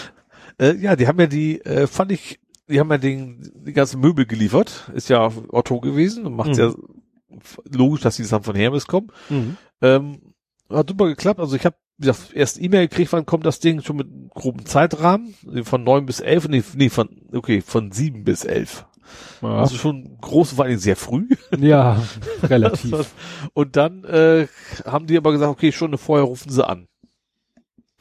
äh, 0.60 0.74
ja, 0.76 0.96
die 0.96 1.06
haben 1.06 1.18
ja 1.18 1.26
die, 1.26 1.60
äh, 1.64 1.86
fand 1.86 2.12
ich, 2.12 2.40
die 2.68 2.78
haben 2.78 2.90
ja 2.90 2.98
den, 2.98 3.50
die 3.66 3.72
ganzen 3.72 4.00
Möbel 4.00 4.26
geliefert. 4.26 4.90
Ist 4.94 5.08
ja 5.08 5.30
Otto 5.48 5.80
gewesen 5.80 6.26
und 6.26 6.36
macht 6.36 6.50
mhm. 6.50 6.58
ja 6.58 6.74
logisch, 7.72 8.02
dass 8.02 8.16
die 8.16 8.26
dann 8.26 8.42
von 8.42 8.54
Hermes 8.54 8.86
kommen. 8.86 9.08
Mhm. 9.28 9.56
Ähm, 9.80 10.34
hat 10.68 10.88
super 10.88 11.06
geklappt. 11.06 11.40
Also 11.40 11.56
ich 11.56 11.64
habe 11.64 11.76
wie 12.00 12.06
gesagt, 12.06 12.32
erst 12.32 12.60
E-Mail 12.60 12.88
gekriegt, 12.88 13.12
wann 13.12 13.26
kommt 13.26 13.44
das 13.44 13.60
Ding 13.60 13.82
schon 13.82 13.96
mit 13.96 14.06
einem 14.06 14.30
groben 14.30 14.64
Zeitrahmen, 14.64 15.34
von 15.64 15.84
neun 15.84 16.06
bis 16.06 16.20
elf, 16.20 16.48
nee, 16.48 16.62
nee, 16.74 16.88
von, 16.88 17.10
okay, 17.32 17.60
von 17.60 17.92
sieben 17.92 18.24
bis 18.24 18.44
elf. 18.44 18.86
Ja. 19.42 19.56
Also 19.56 19.76
schon 19.76 20.18
groß, 20.20 20.52
vor 20.52 20.64
allem 20.64 20.78
sehr 20.78 20.96
früh. 20.96 21.28
Ja, 21.58 22.02
relativ. 22.42 23.12
Und 23.54 23.76
dann 23.76 24.04
äh, 24.04 24.46
haben 24.84 25.06
die 25.06 25.16
aber 25.16 25.32
gesagt, 25.32 25.50
okay, 25.50 25.72
schon 25.72 25.96
vorher 25.98 26.24
rufen 26.24 26.50
sie 26.50 26.66
an. 26.66 26.86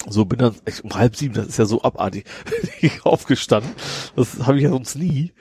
So 0.08 0.24
bin 0.24 0.40
dann 0.40 0.56
echt 0.66 0.84
um 0.84 0.94
halb 0.94 1.16
sieben, 1.16 1.34
das 1.34 1.48
ist 1.48 1.58
ja 1.58 1.66
so 1.66 1.82
abartig, 1.82 2.26
aufgestanden. 3.04 3.72
Das 4.16 4.46
habe 4.46 4.58
ich 4.58 4.64
ja 4.64 4.70
sonst 4.70 4.96
nie. 4.96 5.34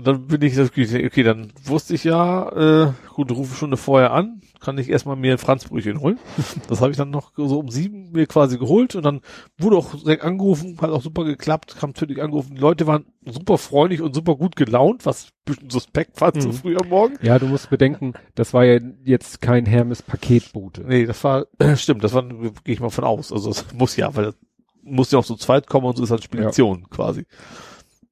Dann 0.00 0.26
bin 0.26 0.42
ich, 0.42 0.58
okay, 0.58 1.22
dann 1.22 1.52
wusste 1.64 1.94
ich 1.94 2.04
ja, 2.04 2.84
äh, 2.84 2.92
gut, 3.14 3.30
rufe 3.30 3.54
Stunde 3.54 3.78
vorher 3.78 4.12
an, 4.12 4.42
kann 4.60 4.76
ich 4.76 4.90
erstmal 4.90 5.16
mir 5.16 5.32
ein 5.32 5.38
Franzbrötchen 5.38 6.00
holen. 6.00 6.18
Das 6.68 6.80
habe 6.80 6.90
ich 6.90 6.98
dann 6.98 7.10
noch 7.10 7.32
so 7.36 7.60
um 7.60 7.70
sieben 7.70 8.12
mir 8.12 8.26
quasi 8.26 8.58
geholt 8.58 8.94
und 8.94 9.04
dann 9.04 9.20
wurde 9.56 9.76
auch 9.76 9.94
direkt 9.94 10.22
angerufen, 10.22 10.76
hat 10.80 10.90
auch 10.90 11.00
super 11.00 11.24
geklappt, 11.24 11.76
kam 11.78 11.90
natürlich 11.90 12.20
angerufen. 12.20 12.56
Die 12.56 12.60
Leute 12.60 12.86
waren 12.86 13.06
super 13.24 13.56
freundlich 13.56 14.02
und 14.02 14.14
super 14.14 14.36
gut 14.36 14.54
gelaunt, 14.54 15.06
was 15.06 15.26
ein 15.26 15.30
bisschen 15.46 15.70
suspekt 15.70 16.20
war 16.20 16.34
mhm. 16.34 16.40
zu 16.40 16.52
früh 16.52 16.76
am 16.76 16.88
Morgen. 16.88 17.14
Ja, 17.22 17.38
du 17.38 17.46
musst 17.46 17.70
bedenken, 17.70 18.12
das 18.34 18.52
war 18.52 18.64
ja 18.64 18.78
jetzt 19.04 19.40
kein 19.40 19.64
Hermes 19.64 20.02
Paketbote. 20.02 20.82
Nee, 20.86 21.06
das 21.06 21.24
war, 21.24 21.46
stimmt, 21.76 22.04
das 22.04 22.12
war, 22.12 22.22
gehe 22.24 22.52
ich 22.66 22.80
mal 22.80 22.90
von 22.90 23.04
aus. 23.04 23.32
Also 23.32 23.50
es 23.50 23.64
muss 23.72 23.96
ja, 23.96 24.14
weil 24.14 24.26
das 24.26 24.36
muss 24.82 25.10
ja 25.10 25.18
auch 25.18 25.24
so 25.24 25.36
zweit 25.36 25.66
kommen 25.66 25.86
und 25.86 25.96
so 25.96 26.04
ist 26.04 26.10
halt 26.10 26.22
Spedition 26.22 26.80
ja. 26.82 26.86
quasi. 26.88 27.26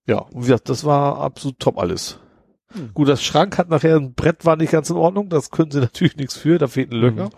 Ja, 0.06 0.18
und 0.18 0.42
wie 0.42 0.48
gesagt, 0.48 0.68
das 0.68 0.84
war 0.84 1.18
absolut 1.18 1.58
top 1.58 1.78
alles. 1.78 2.18
Hm. 2.72 2.90
Gut, 2.94 3.08
das 3.08 3.22
Schrank 3.22 3.58
hat 3.58 3.70
nachher 3.70 3.96
ein 3.96 4.14
Brett 4.14 4.44
war 4.44 4.56
nicht 4.56 4.72
ganz 4.72 4.90
in 4.90 4.96
Ordnung, 4.96 5.28
das 5.28 5.50
können 5.50 5.70
sie 5.70 5.80
natürlich 5.80 6.16
nichts 6.16 6.36
für, 6.36 6.58
da 6.58 6.66
fehlten 6.66 6.96
Löcher. 6.96 7.24
Hm. 7.24 7.30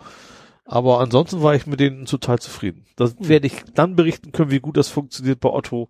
Aber 0.65 0.99
ansonsten 0.99 1.41
war 1.41 1.55
ich 1.55 1.65
mit 1.65 1.79
denen 1.79 2.05
total 2.05 2.39
zufrieden. 2.39 2.85
Das 2.97 3.11
hm. 3.11 3.29
werde 3.29 3.47
ich 3.47 3.63
dann 3.73 3.95
berichten 3.95 4.31
können, 4.31 4.51
wie 4.51 4.59
gut 4.59 4.77
das 4.77 4.89
funktioniert 4.89 5.39
bei 5.39 5.49
Otto, 5.49 5.89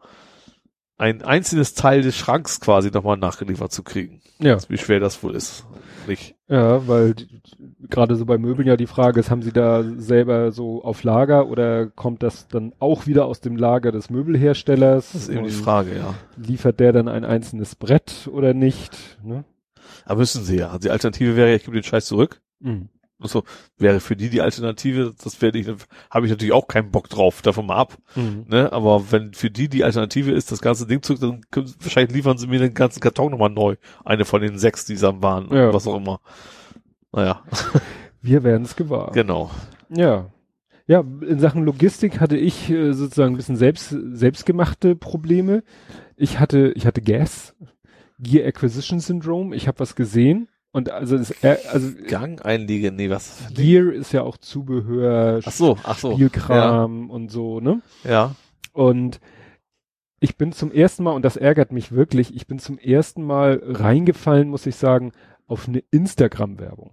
ein 0.97 1.21
einzelnes 1.21 1.73
Teil 1.73 2.01
des 2.01 2.15
Schranks 2.15 2.59
quasi 2.59 2.89
nochmal 2.91 3.17
nachgeliefert 3.17 3.71
zu 3.71 3.83
kriegen. 3.83 4.21
Ja. 4.39 4.57
Wie 4.67 4.77
schwer 4.77 4.99
das 4.99 5.21
wohl 5.23 5.35
ist. 5.35 5.65
Nicht. 6.07 6.35
Ja, 6.47 6.87
weil 6.87 7.15
gerade 7.89 8.15
so 8.15 8.25
bei 8.25 8.37
Möbeln 8.37 8.67
ja 8.67 8.77
die 8.77 8.87
Frage 8.87 9.19
ist, 9.19 9.29
haben 9.29 9.41
sie 9.41 9.51
da 9.51 9.83
selber 9.97 10.51
so 10.51 10.83
auf 10.83 11.03
Lager 11.03 11.47
oder 11.47 11.87
kommt 11.87 12.23
das 12.23 12.47
dann 12.47 12.73
auch 12.79 13.05
wieder 13.05 13.25
aus 13.25 13.41
dem 13.41 13.57
Lager 13.57 13.91
des 13.91 14.09
Möbelherstellers? 14.09 15.11
Das 15.11 15.23
ist 15.23 15.29
eben 15.29 15.43
die 15.43 15.51
Frage, 15.51 15.95
ja. 15.95 16.13
Liefert 16.37 16.79
der 16.79 16.93
dann 16.93 17.09
ein 17.09 17.25
einzelnes 17.25 17.75
Brett 17.75 18.29
oder 18.31 18.53
nicht? 18.53 19.17
Ne? 19.23 19.43
Aber 20.05 20.19
müssen 20.19 20.43
sie 20.43 20.57
ja. 20.57 20.77
Die 20.77 20.89
Alternative 20.89 21.35
wäre, 21.35 21.53
ich 21.53 21.65
gebe 21.65 21.75
den 21.75 21.83
Scheiß 21.83 22.05
zurück. 22.05 22.41
Mhm. 22.59 22.89
So, 23.19 23.43
wäre 23.77 23.99
für 23.99 24.15
die 24.15 24.29
die 24.29 24.41
Alternative, 24.41 25.15
das 25.23 25.41
werde 25.41 25.57
ich, 25.57 25.67
habe 26.11 26.25
ich 26.27 26.31
natürlich 26.31 26.53
auch 26.53 26.67
keinen 26.67 26.91
Bock 26.91 27.09
drauf, 27.09 27.41
davon 27.41 27.65
mal 27.65 27.77
ab. 27.77 27.97
Mhm. 28.15 28.45
Ne? 28.47 28.71
Aber 28.71 29.11
wenn 29.11 29.33
für 29.33 29.49
die 29.49 29.69
die 29.69 29.83
Alternative 29.83 30.31
ist, 30.31 30.51
das 30.51 30.61
ganze 30.61 30.85
Ding 30.85 31.01
zurück, 31.01 31.21
dann 31.21 31.41
können, 31.49 31.73
wahrscheinlich 31.79 32.15
liefern 32.15 32.37
sie 32.37 32.45
mir 32.45 32.59
den 32.59 32.75
ganzen 32.75 32.99
Karton 32.99 33.31
nochmal 33.31 33.49
neu. 33.49 33.75
Eine 34.05 34.23
von 34.23 34.41
den 34.41 34.59
sechs, 34.59 34.85
die 34.85 34.93
es 34.93 35.01
waren, 35.01 35.51
ja. 35.51 35.73
was 35.73 35.87
auch 35.87 35.97
immer. 35.97 36.19
Naja. 37.11 37.43
Wir 38.21 38.43
werden 38.43 38.63
es 38.63 38.75
gewahr. 38.75 39.11
Genau. 39.13 39.49
Ja. 39.89 40.31
Ja, 40.85 40.99
in 40.99 41.39
Sachen 41.39 41.63
Logistik 41.63 42.19
hatte 42.19 42.37
ich 42.37 42.69
äh, 42.69 42.93
sozusagen 42.93 43.33
ein 43.33 43.37
bisschen 43.37 43.57
selbst, 43.57 43.89
selbstgemachte 43.89 44.95
Probleme. 44.95 45.63
Ich 46.15 46.39
hatte, 46.39 46.71
ich 46.75 46.85
hatte 46.85 47.01
Gas, 47.01 47.55
Gear 48.19 48.47
Acquisition 48.47 48.99
Syndrome. 48.99 49.55
Ich 49.55 49.67
habe 49.67 49.79
was 49.79 49.95
gesehen 49.95 50.47
und 50.77 50.91
also, 50.91 51.17
das, 51.17 51.33
also 51.43 51.91
Gang 52.07 52.45
einlegen, 52.45 52.95
nee, 52.97 53.09
was? 53.09 53.47
Gear 53.51 53.91
ist 53.91 54.11
ja 54.11 54.21
auch 54.21 54.37
Zubehör, 54.37 55.41
ach 55.43 55.51
so, 55.51 55.75
ach 55.81 55.97
so, 55.97 56.13
Spielkram 56.13 57.07
ja. 57.07 57.13
und 57.15 57.31
so, 57.31 57.59
ne? 57.59 57.81
Ja. 58.03 58.35
Und 58.73 59.19
ich 60.19 60.37
bin 60.37 60.51
zum 60.51 60.71
ersten 60.71 61.03
Mal, 61.03 61.13
und 61.13 61.25
das 61.25 61.35
ärgert 61.35 61.71
mich 61.71 61.93
wirklich, 61.93 62.35
ich 62.35 62.45
bin 62.45 62.59
zum 62.59 62.77
ersten 62.77 63.23
Mal 63.23 63.59
reingefallen, 63.65 64.49
muss 64.49 64.67
ich 64.67 64.75
sagen, 64.75 65.13
auf 65.47 65.67
eine 65.67 65.79
Instagram-Werbung. 65.89 66.91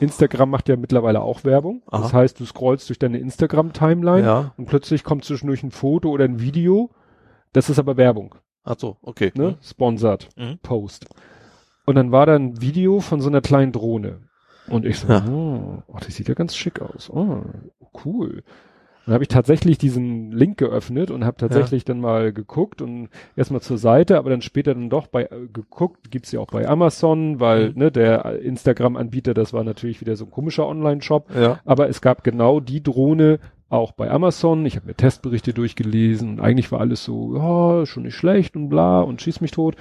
Instagram 0.00 0.48
macht 0.48 0.70
ja 0.70 0.76
mittlerweile 0.76 1.20
auch 1.20 1.44
Werbung. 1.44 1.82
Aha. 1.88 2.00
Das 2.00 2.14
heißt, 2.14 2.40
du 2.40 2.46
scrollst 2.46 2.88
durch 2.88 2.98
deine 2.98 3.18
Instagram-Timeline 3.18 4.26
ja. 4.26 4.54
und 4.56 4.64
plötzlich 4.64 5.04
kommt 5.04 5.26
zwischendurch 5.26 5.62
ein 5.62 5.72
Foto 5.72 6.08
oder 6.08 6.24
ein 6.24 6.40
Video. 6.40 6.88
Das 7.52 7.68
ist 7.68 7.78
aber 7.78 7.98
Werbung. 7.98 8.34
Ach 8.64 8.76
so, 8.78 8.96
okay. 9.02 9.30
Ne? 9.34 9.50
Mhm. 9.50 9.56
Sponsored. 9.62 10.30
Mhm. 10.38 10.58
Post. 10.62 11.04
Und 11.88 11.94
dann 11.94 12.12
war 12.12 12.26
da 12.26 12.34
ein 12.34 12.60
Video 12.60 13.00
von 13.00 13.22
so 13.22 13.30
einer 13.30 13.40
kleinen 13.40 13.72
Drohne. 13.72 14.18
Und 14.68 14.84
ich 14.84 14.98
so, 14.98 15.08
ja. 15.08 15.24
oh, 15.26 15.82
oh, 15.86 15.96
das 15.98 16.14
sieht 16.14 16.28
ja 16.28 16.34
ganz 16.34 16.54
schick 16.54 16.82
aus. 16.82 17.08
Oh, 17.08 17.40
cool. 18.04 18.42
Dann 19.06 19.14
habe 19.14 19.24
ich 19.24 19.28
tatsächlich 19.28 19.78
diesen 19.78 20.30
Link 20.30 20.58
geöffnet 20.58 21.10
und 21.10 21.24
habe 21.24 21.38
tatsächlich 21.38 21.84
ja. 21.84 21.86
dann 21.86 22.00
mal 22.02 22.34
geguckt 22.34 22.82
und 22.82 23.08
erstmal 23.36 23.62
zur 23.62 23.78
Seite, 23.78 24.18
aber 24.18 24.28
dann 24.28 24.42
später 24.42 24.74
dann 24.74 24.90
doch 24.90 25.06
bei 25.06 25.22
äh, 25.22 25.48
geguckt, 25.50 26.10
gibt's 26.10 26.30
ja 26.30 26.40
auch 26.40 26.48
bei 26.48 26.68
Amazon, 26.68 27.40
weil 27.40 27.70
mhm. 27.70 27.78
ne, 27.78 27.90
der 27.90 28.38
Instagram-Anbieter, 28.38 29.32
das 29.32 29.54
war 29.54 29.64
natürlich 29.64 30.02
wieder 30.02 30.14
so 30.14 30.26
ein 30.26 30.30
komischer 30.30 30.68
Online-Shop, 30.68 31.30
ja. 31.34 31.58
aber 31.64 31.88
es 31.88 32.02
gab 32.02 32.22
genau 32.22 32.60
die 32.60 32.82
Drohne 32.82 33.38
auch 33.70 33.92
bei 33.92 34.10
Amazon. 34.10 34.66
Ich 34.66 34.76
habe 34.76 34.88
mir 34.88 34.94
Testberichte 34.94 35.54
durchgelesen 35.54 36.32
und 36.32 36.40
eigentlich 36.40 36.70
war 36.70 36.80
alles 36.80 37.02
so, 37.02 37.34
ja, 37.34 37.86
schon 37.86 38.02
nicht 38.02 38.14
schlecht 38.14 38.56
und 38.56 38.68
bla 38.68 39.00
und 39.00 39.22
schieß 39.22 39.40
mich 39.40 39.52
tot. 39.52 39.74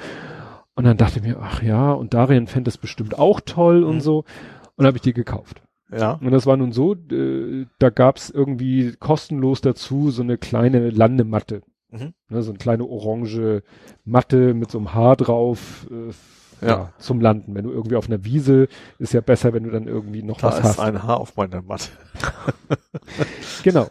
Und 0.78 0.84
dann 0.84 0.96
dachte 0.96 1.18
ich 1.18 1.26
mir, 1.26 1.40
ach 1.42 1.64
ja, 1.64 1.92
und 1.92 2.14
Darian 2.14 2.46
fände 2.46 2.70
das 2.70 2.78
bestimmt 2.78 3.18
auch 3.18 3.42
toll 3.42 3.82
mhm. 3.82 3.88
und 3.88 4.02
so. 4.02 4.26
Und 4.76 4.86
habe 4.86 4.98
ich 4.98 5.02
die 5.02 5.14
gekauft. 5.14 5.64
Ja. 5.92 6.20
Und 6.22 6.30
das 6.30 6.46
war 6.46 6.56
nun 6.56 6.72
so, 6.72 6.94
äh, 6.94 7.66
da 7.80 7.90
gab's 7.90 8.30
irgendwie 8.30 8.94
kostenlos 9.00 9.62
dazu 9.62 10.12
so 10.12 10.22
eine 10.22 10.38
kleine 10.38 10.92
Landematte. 10.92 11.64
Mhm. 11.90 12.14
Ne, 12.30 12.44
so 12.44 12.52
eine 12.52 12.60
kleine 12.60 12.84
orange 12.84 13.64
Matte 14.06 14.54
mit 14.54 14.70
so 14.70 14.78
einem 14.78 14.94
Haar 14.94 15.16
drauf. 15.16 15.88
Äh, 15.90 16.14
ja. 16.62 16.68
ja. 16.68 16.94
zum 16.98 17.22
Landen. 17.22 17.56
Wenn 17.56 17.66
du 17.66 17.72
irgendwie 17.72 17.96
auf 17.96 18.08
einer 18.08 18.24
Wiese, 18.24 18.68
ist 19.00 19.14
ja 19.14 19.22
besser, 19.22 19.54
wenn 19.54 19.64
du 19.64 19.72
dann 19.72 19.88
irgendwie 19.88 20.24
noch 20.24 20.38
da 20.40 20.48
was 20.48 20.56
hast. 20.58 20.64
Da 20.64 20.70
ist 20.72 20.80
ein 20.80 21.04
Haar 21.04 21.20
auf 21.20 21.36
meiner 21.36 21.62
Matte. 21.62 21.90
genau. 23.64 23.88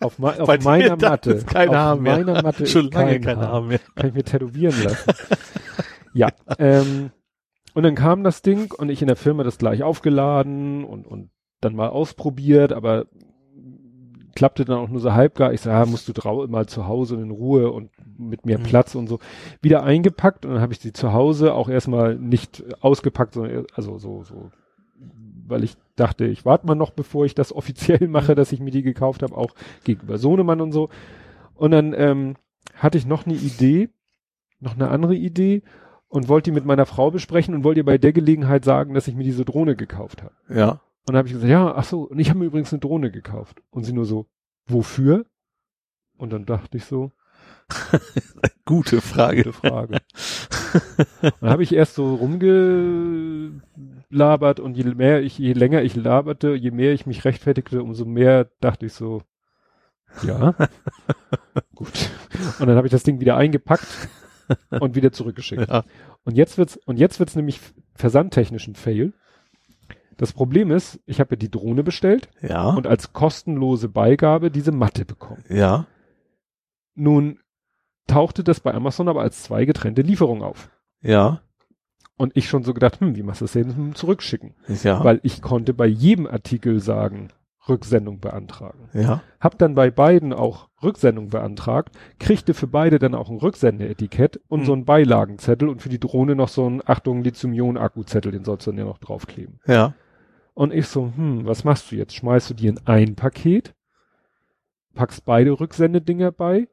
Auf, 0.00 0.18
ma 0.18 0.30
auf 0.38 0.64
meiner 0.64 0.96
Matte. 0.96 1.42
Kein 1.44 1.70
Haar 1.70 1.96
mehr. 1.96 2.18
meiner 2.18 2.42
Matte 2.42 2.66
Schon 2.66 2.90
lange 2.90 3.12
kein, 3.12 3.22
kein 3.22 3.38
Haar. 3.38 3.52
Haar 3.52 3.62
mehr. 3.62 3.80
Kann 3.94 4.08
ich 4.08 4.14
mir 4.14 4.24
tätowieren 4.24 4.82
lassen. 4.82 5.12
ja. 6.14 6.28
Ähm, 6.58 7.10
und 7.74 7.82
dann 7.82 7.94
kam 7.94 8.24
das 8.24 8.42
Ding 8.42 8.72
und 8.76 8.88
ich 8.88 9.00
in 9.00 9.08
der 9.08 9.16
Firma 9.16 9.42
das 9.42 9.58
gleich 9.58 9.82
aufgeladen 9.82 10.84
und, 10.84 11.06
und 11.06 11.30
dann 11.60 11.74
mal 11.74 11.88
ausprobiert, 11.88 12.72
aber 12.72 13.06
klappte 14.34 14.64
dann 14.64 14.78
auch 14.78 14.88
nur 14.88 15.00
so 15.00 15.12
halbgar. 15.12 15.52
Ich 15.52 15.60
sage, 15.60 15.76
ah, 15.76 15.86
musst 15.86 16.08
du 16.08 16.12
drau 16.12 16.46
mal 16.46 16.66
zu 16.66 16.86
Hause 16.86 17.16
in 17.16 17.30
Ruhe 17.30 17.70
und 17.70 17.90
mit 18.18 18.46
mehr 18.46 18.58
mhm. 18.58 18.64
Platz 18.64 18.94
und 18.94 19.08
so. 19.08 19.18
Wieder 19.60 19.82
eingepackt 19.82 20.44
und 20.44 20.52
dann 20.52 20.62
habe 20.62 20.72
ich 20.72 20.80
sie 20.80 20.92
zu 20.92 21.12
Hause 21.12 21.54
auch 21.54 21.68
erstmal 21.68 22.16
nicht 22.16 22.64
ausgepackt, 22.80 23.34
sondern 23.34 23.66
also 23.74 23.98
so, 23.98 24.24
so, 24.24 24.50
weil 25.46 25.64
ich 25.64 25.76
dachte, 25.96 26.24
ich 26.26 26.44
warte 26.44 26.66
mal 26.66 26.74
noch, 26.74 26.90
bevor 26.90 27.24
ich 27.24 27.34
das 27.34 27.52
offiziell 27.54 28.08
mache, 28.08 28.34
dass 28.34 28.52
ich 28.52 28.60
mir 28.60 28.70
die 28.70 28.82
gekauft 28.82 29.22
habe, 29.22 29.36
auch 29.36 29.54
gegenüber 29.84 30.18
Sohnemann 30.18 30.60
und 30.60 30.72
so. 30.72 30.88
Und 31.54 31.72
dann 31.72 31.94
ähm, 31.94 32.36
hatte 32.74 32.98
ich 32.98 33.06
noch 33.06 33.26
eine 33.26 33.34
Idee, 33.34 33.90
noch 34.60 34.74
eine 34.74 34.88
andere 34.88 35.14
Idee 35.14 35.62
und 36.10 36.28
wollte 36.28 36.50
die 36.50 36.54
mit 36.54 36.66
meiner 36.66 36.86
Frau 36.86 37.10
besprechen 37.10 37.54
und 37.54 37.64
wollte 37.64 37.80
ihr 37.80 37.84
bei 37.84 37.96
der 37.96 38.12
Gelegenheit 38.12 38.64
sagen, 38.64 38.94
dass 38.94 39.08
ich 39.08 39.14
mir 39.14 39.24
diese 39.24 39.44
Drohne 39.44 39.76
gekauft 39.76 40.22
habe. 40.22 40.34
Ja. 40.48 40.70
Und 40.70 41.14
dann 41.14 41.16
habe 41.16 41.28
ich 41.28 41.34
gesagt, 41.34 41.50
ja, 41.50 41.72
ach 41.74 41.84
so, 41.84 42.02
und 42.02 42.18
ich 42.18 42.28
habe 42.28 42.40
mir 42.40 42.46
übrigens 42.46 42.72
eine 42.72 42.80
Drohne 42.80 43.10
gekauft. 43.10 43.62
Und 43.70 43.84
sie 43.84 43.92
nur 43.92 44.04
so, 44.04 44.26
wofür? 44.66 45.24
Und 46.18 46.32
dann 46.32 46.44
dachte 46.44 46.76
ich 46.76 46.84
so, 46.84 47.12
Gute 48.64 49.00
Frage. 49.00 49.44
Gute 49.44 49.52
Frage. 49.52 49.98
dann 51.40 51.50
habe 51.50 51.62
ich 51.62 51.72
erst 51.72 51.94
so 51.94 52.16
rumgelabert 52.16 53.60
und 54.60 54.76
je 54.76 54.84
mehr 54.84 55.22
ich, 55.22 55.38
je 55.38 55.52
länger 55.52 55.82
ich 55.82 55.94
laberte, 55.94 56.54
je 56.54 56.72
mehr 56.72 56.92
ich 56.92 57.06
mich 57.06 57.24
rechtfertigte, 57.24 57.82
umso 57.82 58.04
mehr 58.04 58.50
dachte 58.60 58.86
ich 58.86 58.92
so, 58.92 59.22
ja, 60.22 60.54
gut. 61.74 62.10
Und 62.58 62.66
dann 62.66 62.76
habe 62.76 62.88
ich 62.88 62.90
das 62.90 63.04
Ding 63.04 63.20
wieder 63.20 63.36
eingepackt 63.36 63.86
und 64.70 64.94
wieder 64.94 65.12
zurückgeschickt. 65.12 65.60
Ja. 65.70 65.84
Und 66.24 66.36
jetzt 66.36 66.58
wird's, 66.58 66.78
und 66.86 66.98
jetzt 66.98 67.18
wird's 67.18 67.36
nämlich 67.36 67.60
versandtechnischen 67.94 68.74
Fail. 68.74 69.12
Das 70.16 70.32
Problem 70.32 70.70
ist, 70.70 71.00
ich 71.06 71.20
habe 71.20 71.30
ja 71.32 71.36
die 71.36 71.50
Drohne 71.50 71.82
bestellt 71.82 72.28
ja. 72.42 72.70
und 72.70 72.86
als 72.86 73.12
kostenlose 73.12 73.88
Beigabe 73.88 74.50
diese 74.50 74.72
Matte 74.72 75.04
bekommen. 75.04 75.44
Ja. 75.48 75.86
Nun 76.94 77.38
tauchte 78.06 78.44
das 78.44 78.60
bei 78.60 78.74
Amazon 78.74 79.08
aber 79.08 79.22
als 79.22 79.42
zwei 79.42 79.64
getrennte 79.64 80.02
Lieferungen 80.02 80.42
auf. 80.42 80.70
Ja. 81.00 81.40
Und 82.16 82.36
ich 82.36 82.48
schon 82.48 82.64
so 82.64 82.74
gedacht, 82.74 83.00
hm, 83.00 83.16
wie 83.16 83.22
machst 83.22 83.40
du 83.40 83.44
das 83.44 83.52
denn 83.52 83.94
zurückschicken? 83.94 84.54
Ja. 84.82 85.02
Weil 85.02 85.20
ich 85.22 85.40
konnte 85.40 85.72
bei 85.72 85.86
jedem 85.86 86.26
Artikel 86.26 86.80
sagen, 86.80 87.28
Rücksendung 87.70 88.20
beantragen. 88.20 88.90
Ja. 88.92 89.22
Hab 89.40 89.56
dann 89.56 89.74
bei 89.74 89.90
beiden 89.90 90.32
auch 90.32 90.68
Rücksendung 90.82 91.30
beantragt, 91.30 91.96
kriegte 92.18 92.52
für 92.52 92.66
beide 92.66 92.98
dann 92.98 93.14
auch 93.14 93.30
ein 93.30 93.38
Rücksendeetikett 93.38 94.40
und 94.48 94.60
hm. 94.60 94.66
so 94.66 94.72
einen 94.74 94.84
Beilagenzettel 94.84 95.68
und 95.68 95.80
für 95.80 95.88
die 95.88 96.00
Drohne 96.00 96.34
noch 96.34 96.48
so 96.48 96.68
ein 96.68 96.82
Achtung 96.84 97.22
Lithium-Ionen-Akkuzettel, 97.22 98.32
den 98.32 98.44
sollst 98.44 98.66
du 98.66 98.72
dann 98.72 98.78
ja 98.78 98.84
noch 98.84 98.98
draufkleben. 98.98 99.60
Ja. 99.66 99.94
Und 100.54 100.74
ich 100.74 100.88
so, 100.88 101.12
hm, 101.16 101.46
was 101.46 101.64
machst 101.64 101.90
du 101.90 101.96
jetzt? 101.96 102.14
Schmeißt 102.14 102.50
du 102.50 102.54
dir 102.54 102.70
in 102.70 102.80
ein 102.84 103.14
Paket, 103.14 103.74
packst 104.94 105.24
beide 105.24 105.58
Rücksendedinger 105.58 106.32
bei, 106.32 106.68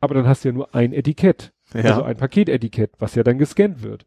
aber 0.00 0.14
dann 0.14 0.28
hast 0.28 0.44
du 0.44 0.50
ja 0.50 0.54
nur 0.54 0.74
ein 0.74 0.92
Etikett. 0.92 1.52
Ja. 1.74 1.82
Also 1.82 2.02
ein 2.02 2.16
Paketetikett, 2.16 2.92
was 2.98 3.14
ja 3.14 3.22
dann 3.22 3.38
gescannt 3.38 3.82
wird. 3.82 4.06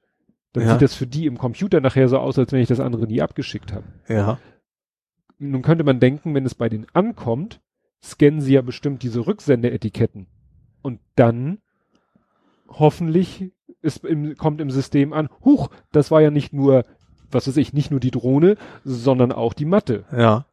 Dann 0.54 0.64
ja. 0.64 0.72
sieht 0.72 0.84
das 0.84 0.96
für 0.96 1.08
die 1.08 1.26
im 1.26 1.38
Computer 1.38 1.82
nachher 1.82 2.08
so 2.08 2.18
aus, 2.18 2.40
als 2.40 2.54
wenn 2.54 2.62
ich 2.62 2.70
das 2.70 2.80
andere 2.80 3.08
nie 3.08 3.22
abgeschickt 3.22 3.74
habe. 3.74 3.86
Ja. 4.08 4.38
Nun 5.38 5.62
könnte 5.62 5.84
man 5.84 6.00
denken, 6.00 6.34
wenn 6.34 6.46
es 6.46 6.56
bei 6.56 6.70
denen 6.70 6.88
ankommt, 6.94 7.62
scannen 8.02 8.42
sie 8.42 8.54
ja 8.54 8.62
bestimmt 8.62 9.04
diese 9.04 9.26
Rücksendeetiketten. 9.26 10.28
Und 10.82 11.00
dann 11.16 11.60
hoffentlich 12.70 13.52
im, 14.04 14.36
kommt 14.38 14.62
im 14.62 14.72
System 14.72 15.14
an, 15.14 15.30
huch, 15.44 15.70
das 15.92 16.12
war 16.12 16.22
ja 16.22 16.32
nicht 16.32 16.54
nur 16.54 16.86
was 17.32 17.48
weiß 17.48 17.58
ich, 17.58 17.74
nicht 17.74 17.92
nur 17.92 18.00
die 18.00 18.12
Drohne, 18.12 18.58
sondern 18.84 19.32
auch 19.32 19.54
die 19.54 19.66
Matte. 19.66 20.06
Ja. 20.12 20.46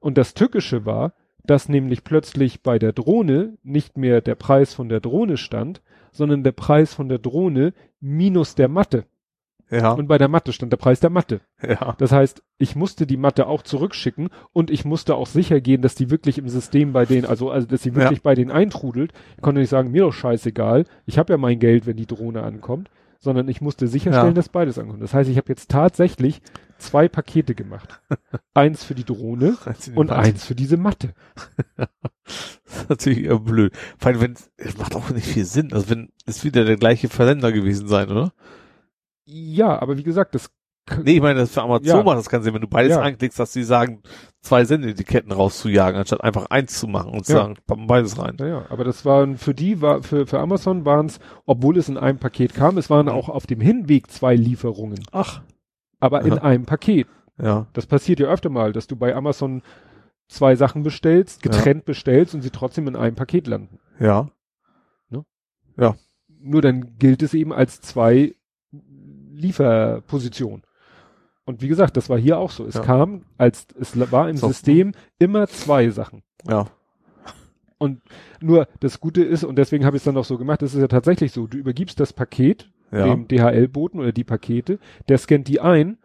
Und 0.00 0.18
das 0.18 0.34
Tückische 0.34 0.84
war, 0.84 1.14
dass 1.44 1.68
nämlich 1.68 2.04
plötzlich 2.04 2.62
bei 2.62 2.78
der 2.78 2.92
Drohne 2.92 3.56
nicht 3.62 3.96
mehr 3.96 4.20
der 4.20 4.34
Preis 4.34 4.74
von 4.74 4.88
der 4.88 5.00
Drohne 5.00 5.36
stand, 5.36 5.80
sondern 6.12 6.44
der 6.44 6.52
Preis 6.52 6.92
von 6.92 7.08
der 7.08 7.18
Drohne 7.18 7.72
minus 8.00 8.54
der 8.54 8.68
Matte. 8.68 9.04
Ja. 9.70 9.92
Und 9.92 10.08
bei 10.08 10.18
der 10.18 10.28
Matte 10.28 10.52
stand 10.52 10.72
der 10.72 10.78
Preis 10.78 11.00
der 11.00 11.10
Matte. 11.10 11.40
Ja. 11.62 11.94
Das 11.98 12.12
heißt, 12.12 12.42
ich 12.58 12.76
musste 12.76 13.06
die 13.06 13.16
Matte 13.16 13.46
auch 13.46 13.62
zurückschicken 13.62 14.30
und 14.52 14.70
ich 14.70 14.84
musste 14.84 15.14
auch 15.14 15.26
sicher 15.26 15.60
gehen, 15.60 15.82
dass 15.82 15.94
die 15.94 16.10
wirklich 16.10 16.38
im 16.38 16.48
System 16.48 16.92
bei 16.92 17.04
denen, 17.04 17.26
also, 17.26 17.50
also 17.50 17.66
dass 17.66 17.82
sie 17.82 17.94
wirklich 17.94 18.18
ja. 18.18 18.22
bei 18.22 18.34
denen 18.34 18.50
eintrudelt. 18.50 19.12
Ich 19.36 19.42
konnte 19.42 19.60
nicht 19.60 19.70
sagen, 19.70 19.90
mir 19.90 20.02
doch 20.02 20.12
scheißegal, 20.12 20.84
ich 21.06 21.18
habe 21.18 21.32
ja 21.32 21.36
mein 21.36 21.58
Geld, 21.58 21.86
wenn 21.86 21.96
die 21.96 22.06
Drohne 22.06 22.42
ankommt 22.42 22.90
sondern 23.20 23.48
ich 23.48 23.60
musste 23.60 23.88
sicherstellen, 23.88 24.28
ja. 24.28 24.34
dass 24.34 24.48
beides 24.48 24.78
ankommt. 24.78 25.02
Das 25.02 25.12
heißt, 25.12 25.28
ich 25.28 25.36
habe 25.36 25.48
jetzt 25.48 25.70
tatsächlich 25.70 26.40
zwei 26.78 27.08
Pakete 27.08 27.54
gemacht. 27.54 28.00
eins 28.54 28.84
für 28.84 28.94
die 28.94 29.04
Drohne 29.04 29.56
und 29.94 30.10
Matte. 30.10 30.16
eins 30.16 30.44
für 30.44 30.54
diese 30.54 30.76
Matte. 30.76 31.14
das 31.76 32.76
ist 32.76 32.88
natürlich 32.88 33.24
eher 33.24 33.40
blöd. 33.40 33.72
Vor 33.98 34.12
allem, 34.12 34.20
wenn, 34.20 34.34
es 34.56 34.78
macht 34.78 34.94
auch 34.94 35.10
nicht 35.10 35.26
viel 35.26 35.44
Sinn. 35.44 35.72
Also 35.72 35.90
wenn, 35.90 36.10
es 36.26 36.44
wieder 36.44 36.64
der 36.64 36.76
gleiche 36.76 37.08
Versender 37.08 37.52
gewesen 37.52 37.88
sein, 37.88 38.08
oder? 38.10 38.32
Ja, 39.30 39.80
aber 39.80 39.98
wie 39.98 40.02
gesagt, 40.02 40.34
das 40.34 40.50
Nee, 41.02 41.16
ich 41.16 41.20
meine, 41.20 41.40
das 41.40 41.52
für 41.52 41.62
Amazon 41.62 41.86
ja. 41.86 42.02
macht 42.02 42.16
das 42.16 42.28
keinen 42.28 42.42
Sinn, 42.42 42.54
wenn 42.54 42.62
du 42.62 42.68
beides 42.68 42.92
ja. 42.92 43.02
anklickst, 43.02 43.38
dass 43.38 43.52
sie 43.52 43.62
sagen, 43.62 44.02
zwei 44.40 44.64
Sendetiketten 44.64 45.32
rauszujagen, 45.32 45.98
anstatt 45.98 46.24
einfach 46.24 46.46
eins 46.46 46.78
zu 46.78 46.86
machen 46.86 47.12
und 47.12 47.26
zu 47.26 47.32
ja. 47.32 47.38
sagen, 47.40 47.56
pappen 47.66 47.86
beides 47.86 48.18
rein. 48.18 48.36
Ja, 48.40 48.46
ja, 48.46 48.66
aber 48.70 48.84
das 48.84 49.04
waren 49.04 49.36
für 49.36 49.54
die, 49.54 49.82
war, 49.82 50.02
für, 50.02 50.26
für 50.26 50.40
Amazon 50.40 50.84
waren 50.84 51.06
es, 51.06 51.18
obwohl 51.46 51.76
es 51.76 51.88
in 51.88 51.98
einem 51.98 52.18
Paket 52.18 52.54
kam, 52.54 52.78
es 52.78 52.90
waren 52.90 53.08
auch 53.08 53.28
auf 53.28 53.46
dem 53.46 53.60
Hinweg 53.60 54.10
zwei 54.10 54.34
Lieferungen. 54.34 55.00
Ach. 55.12 55.42
Aber 56.00 56.22
in 56.22 56.38
einem 56.38 56.64
Paket. 56.64 57.08
Ja. 57.40 57.66
Das 57.72 57.86
passiert 57.86 58.20
ja 58.20 58.28
öfter 58.28 58.50
mal, 58.50 58.72
dass 58.72 58.86
du 58.86 58.96
bei 58.96 59.14
Amazon 59.14 59.62
zwei 60.28 60.56
Sachen 60.56 60.82
bestellst, 60.82 61.42
getrennt 61.42 61.84
bestellst 61.84 62.34
und 62.34 62.42
sie 62.42 62.50
trotzdem 62.50 62.86
in 62.86 62.96
einem 62.96 63.16
Paket 63.16 63.46
landen. 63.46 63.78
Ja. 63.98 64.28
Ne? 65.10 65.24
Ja. 65.76 65.96
Nur 66.40 66.62
dann 66.62 66.98
gilt 66.98 67.22
es 67.22 67.34
eben 67.34 67.52
als 67.52 67.80
zwei 67.80 68.34
Lieferpositionen. 69.38 70.62
Und 71.44 71.62
wie 71.62 71.68
gesagt, 71.68 71.96
das 71.96 72.10
war 72.10 72.18
hier 72.18 72.38
auch 72.38 72.50
so. 72.50 72.66
Es 72.66 72.74
ja. 72.74 72.82
kam, 72.82 73.22
als 73.38 73.66
es 73.80 73.98
war 74.12 74.28
im 74.28 74.36
so. 74.36 74.48
System 74.48 74.92
immer 75.18 75.46
zwei 75.46 75.88
Sachen. 75.88 76.22
Ja. 76.46 76.66
Und 77.78 78.02
nur 78.40 78.66
das 78.80 79.00
Gute 79.00 79.22
ist, 79.22 79.44
und 79.44 79.56
deswegen 79.56 79.84
habe 79.84 79.96
ich 79.96 80.00
es 80.00 80.04
dann 80.04 80.16
auch 80.16 80.24
so 80.24 80.36
gemacht, 80.36 80.62
es 80.62 80.74
ist 80.74 80.80
ja 80.80 80.88
tatsächlich 80.88 81.32
so, 81.32 81.46
du 81.46 81.56
übergibst 81.56 82.00
das 82.00 82.12
Paket 82.12 82.70
ja. 82.90 83.04
dem 83.04 83.28
DHL-Boten 83.28 84.00
oder 84.00 84.12
die 84.12 84.24
Pakete, 84.24 84.78
der 85.08 85.18
scannt 85.18 85.48
die 85.48 85.60
ein 85.60 85.98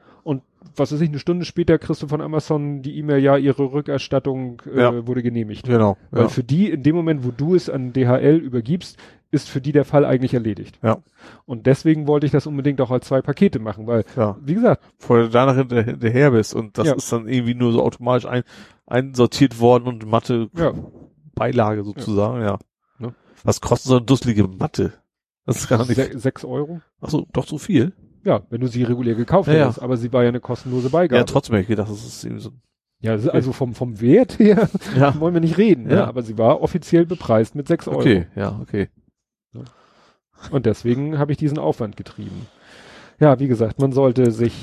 was 0.75 0.92
weiß 0.92 1.01
ich, 1.01 1.09
eine 1.09 1.19
Stunde 1.19 1.45
später 1.45 1.77
kriegst 1.77 2.01
du 2.01 2.08
von 2.08 2.22
Amazon 2.22 2.82
die 2.82 2.98
E-Mail, 2.98 3.22
ja, 3.22 3.38
ihre 3.38 3.72
Rückerstattung 3.72 4.61
äh, 4.74 4.80
ja. 4.80 5.08
wurde 5.08 5.24
genehmigt. 5.24 5.66
Genau. 5.66 5.98
Weil 6.11 6.24
ja. 6.24 6.27
für 6.30 6.43
die, 6.43 6.69
in 6.69 6.83
dem 6.83 6.95
Moment, 6.95 7.24
wo 7.24 7.32
du 7.32 7.56
es 7.56 7.69
an 7.69 7.93
DHL 7.93 8.38
übergibst, 8.38 8.98
ist 9.32 9.50
für 9.50 9.61
die 9.61 9.72
der 9.72 9.83
Fall 9.83 10.06
eigentlich 10.06 10.33
erledigt. 10.35 10.77
Ja. 10.83 11.00
Und 11.45 11.66
deswegen 11.66 12.08
wollte 12.08 12.25
ich 12.27 12.32
das 12.32 12.45
unbedingt 12.45 12.80
auch 12.82 12.92
als 12.92 13.08
zwei 13.08 13.22
Pakete 13.22 13.59
machen, 13.59 13.88
weil, 13.88 14.06
ja. 14.16 14.38
wie 14.42 14.53
gesagt. 14.53 14.83
Vorher 15.00 15.27
danach 15.27 15.56
hinter, 15.56 15.82
hinterher 15.82 16.32
bist 16.32 16.53
und 16.53 16.77
das 16.77 16.88
ja. 16.88 16.93
ist 16.93 17.11
dann 17.11 17.27
irgendwie 17.27 17.56
nur 17.56 17.72
so 17.72 17.82
automatisch 17.82 18.27
ein, 18.27 18.43
einsortiert 18.85 19.59
worden 19.59 19.88
und 19.88 20.06
Matte 20.06 20.50
ja. 20.56 20.74
Beilage 21.33 21.83
sozusagen, 21.83 22.42
ja. 22.42 22.48
ja. 22.48 22.59
Ne? 23.00 23.16
Was 23.43 23.59
kostet 23.59 23.90
so 23.90 23.98
eine 23.98 24.06
dusselige 24.06 24.48
Matte? 24.48 24.93
Das 25.45 25.58
ist 25.58 25.67
gar 25.67 25.85
nicht. 25.85 25.95
Se 25.95 26.17
sechs 26.17 26.45
Euro. 26.45 26.82
Ach 27.01 27.09
so, 27.09 27.27
doch 27.33 27.48
so 27.48 27.58
viel? 27.58 27.93
Ja, 28.23 28.41
wenn 28.49 28.61
du 28.61 28.67
sie 28.67 28.83
regulär 28.83 29.15
gekauft 29.15 29.49
ja, 29.49 29.55
hättest, 29.55 29.81
aber 29.81 29.97
sie 29.97 30.13
war 30.13 30.23
ja 30.23 30.29
eine 30.29 30.39
kostenlose 30.39 30.89
Beigabe. 30.89 31.17
Ja, 31.17 31.23
trotzdem 31.23 31.55
hätte 31.55 31.63
ich 31.63 31.69
gedacht, 31.69 31.89
das 31.89 32.05
ist 32.05 32.23
eben 32.23 32.39
so. 32.39 32.51
Ja, 32.99 33.11
also 33.11 33.51
vom, 33.51 33.75
vom 33.75 33.99
Wert 33.99 34.39
her 34.39 34.69
ja. 34.97 35.19
wollen 35.19 35.33
wir 35.33 35.41
nicht 35.41 35.57
reden, 35.57 35.87
ne? 35.87 35.95
ja. 35.95 36.05
aber 36.05 36.21
sie 36.23 36.37
war 36.37 36.61
offiziell 36.61 37.05
bepreist 37.05 37.53
mit 37.53 37.67
sechs 37.67 37.87
Euro. 37.87 37.99
Okay, 37.99 38.27
ja, 38.35 38.57
okay. 38.61 38.87
Und 40.51 40.65
deswegen 40.65 41.19
habe 41.19 41.31
ich 41.31 41.37
diesen 41.37 41.57
Aufwand 41.57 41.97
getrieben. 41.97 42.47
Ja, 43.19 43.39
wie 43.39 43.47
gesagt, 43.47 43.79
man 43.79 43.91
sollte 43.91 44.31
sich 44.31 44.53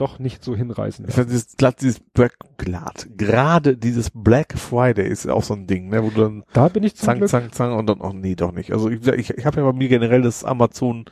doch 0.00 0.18
nicht 0.18 0.42
so 0.42 0.56
hinreißen. 0.56 1.06
Finde 1.08 1.30
dieses 1.30 1.56
glatt, 1.56 1.82
dieses 1.82 2.00
Black, 2.00 2.34
glatt, 2.56 3.06
gerade 3.16 3.76
dieses 3.76 4.10
Black 4.14 4.58
Friday 4.58 5.06
ist 5.06 5.28
auch 5.28 5.42
so 5.42 5.54
ein 5.54 5.66
Ding, 5.66 5.90
ne, 5.90 6.02
wo 6.02 6.08
du 6.08 6.22
dann 6.22 6.44
da 6.54 6.68
bin 6.68 6.82
ich 6.84 6.96
zang, 6.96 7.26
zang, 7.26 7.52
zang 7.52 7.74
und 7.74 7.86
dann, 7.86 8.00
oh 8.00 8.12
nee, 8.14 8.34
doch 8.34 8.52
nicht. 8.52 8.72
Also 8.72 8.88
ich, 8.88 9.06
ich, 9.06 9.30
ich 9.30 9.44
habe 9.44 9.60
ja 9.60 9.70
bei 9.70 9.76
mir 9.76 9.88
generell 9.88 10.22
das 10.22 10.42
Amazon 10.42 11.04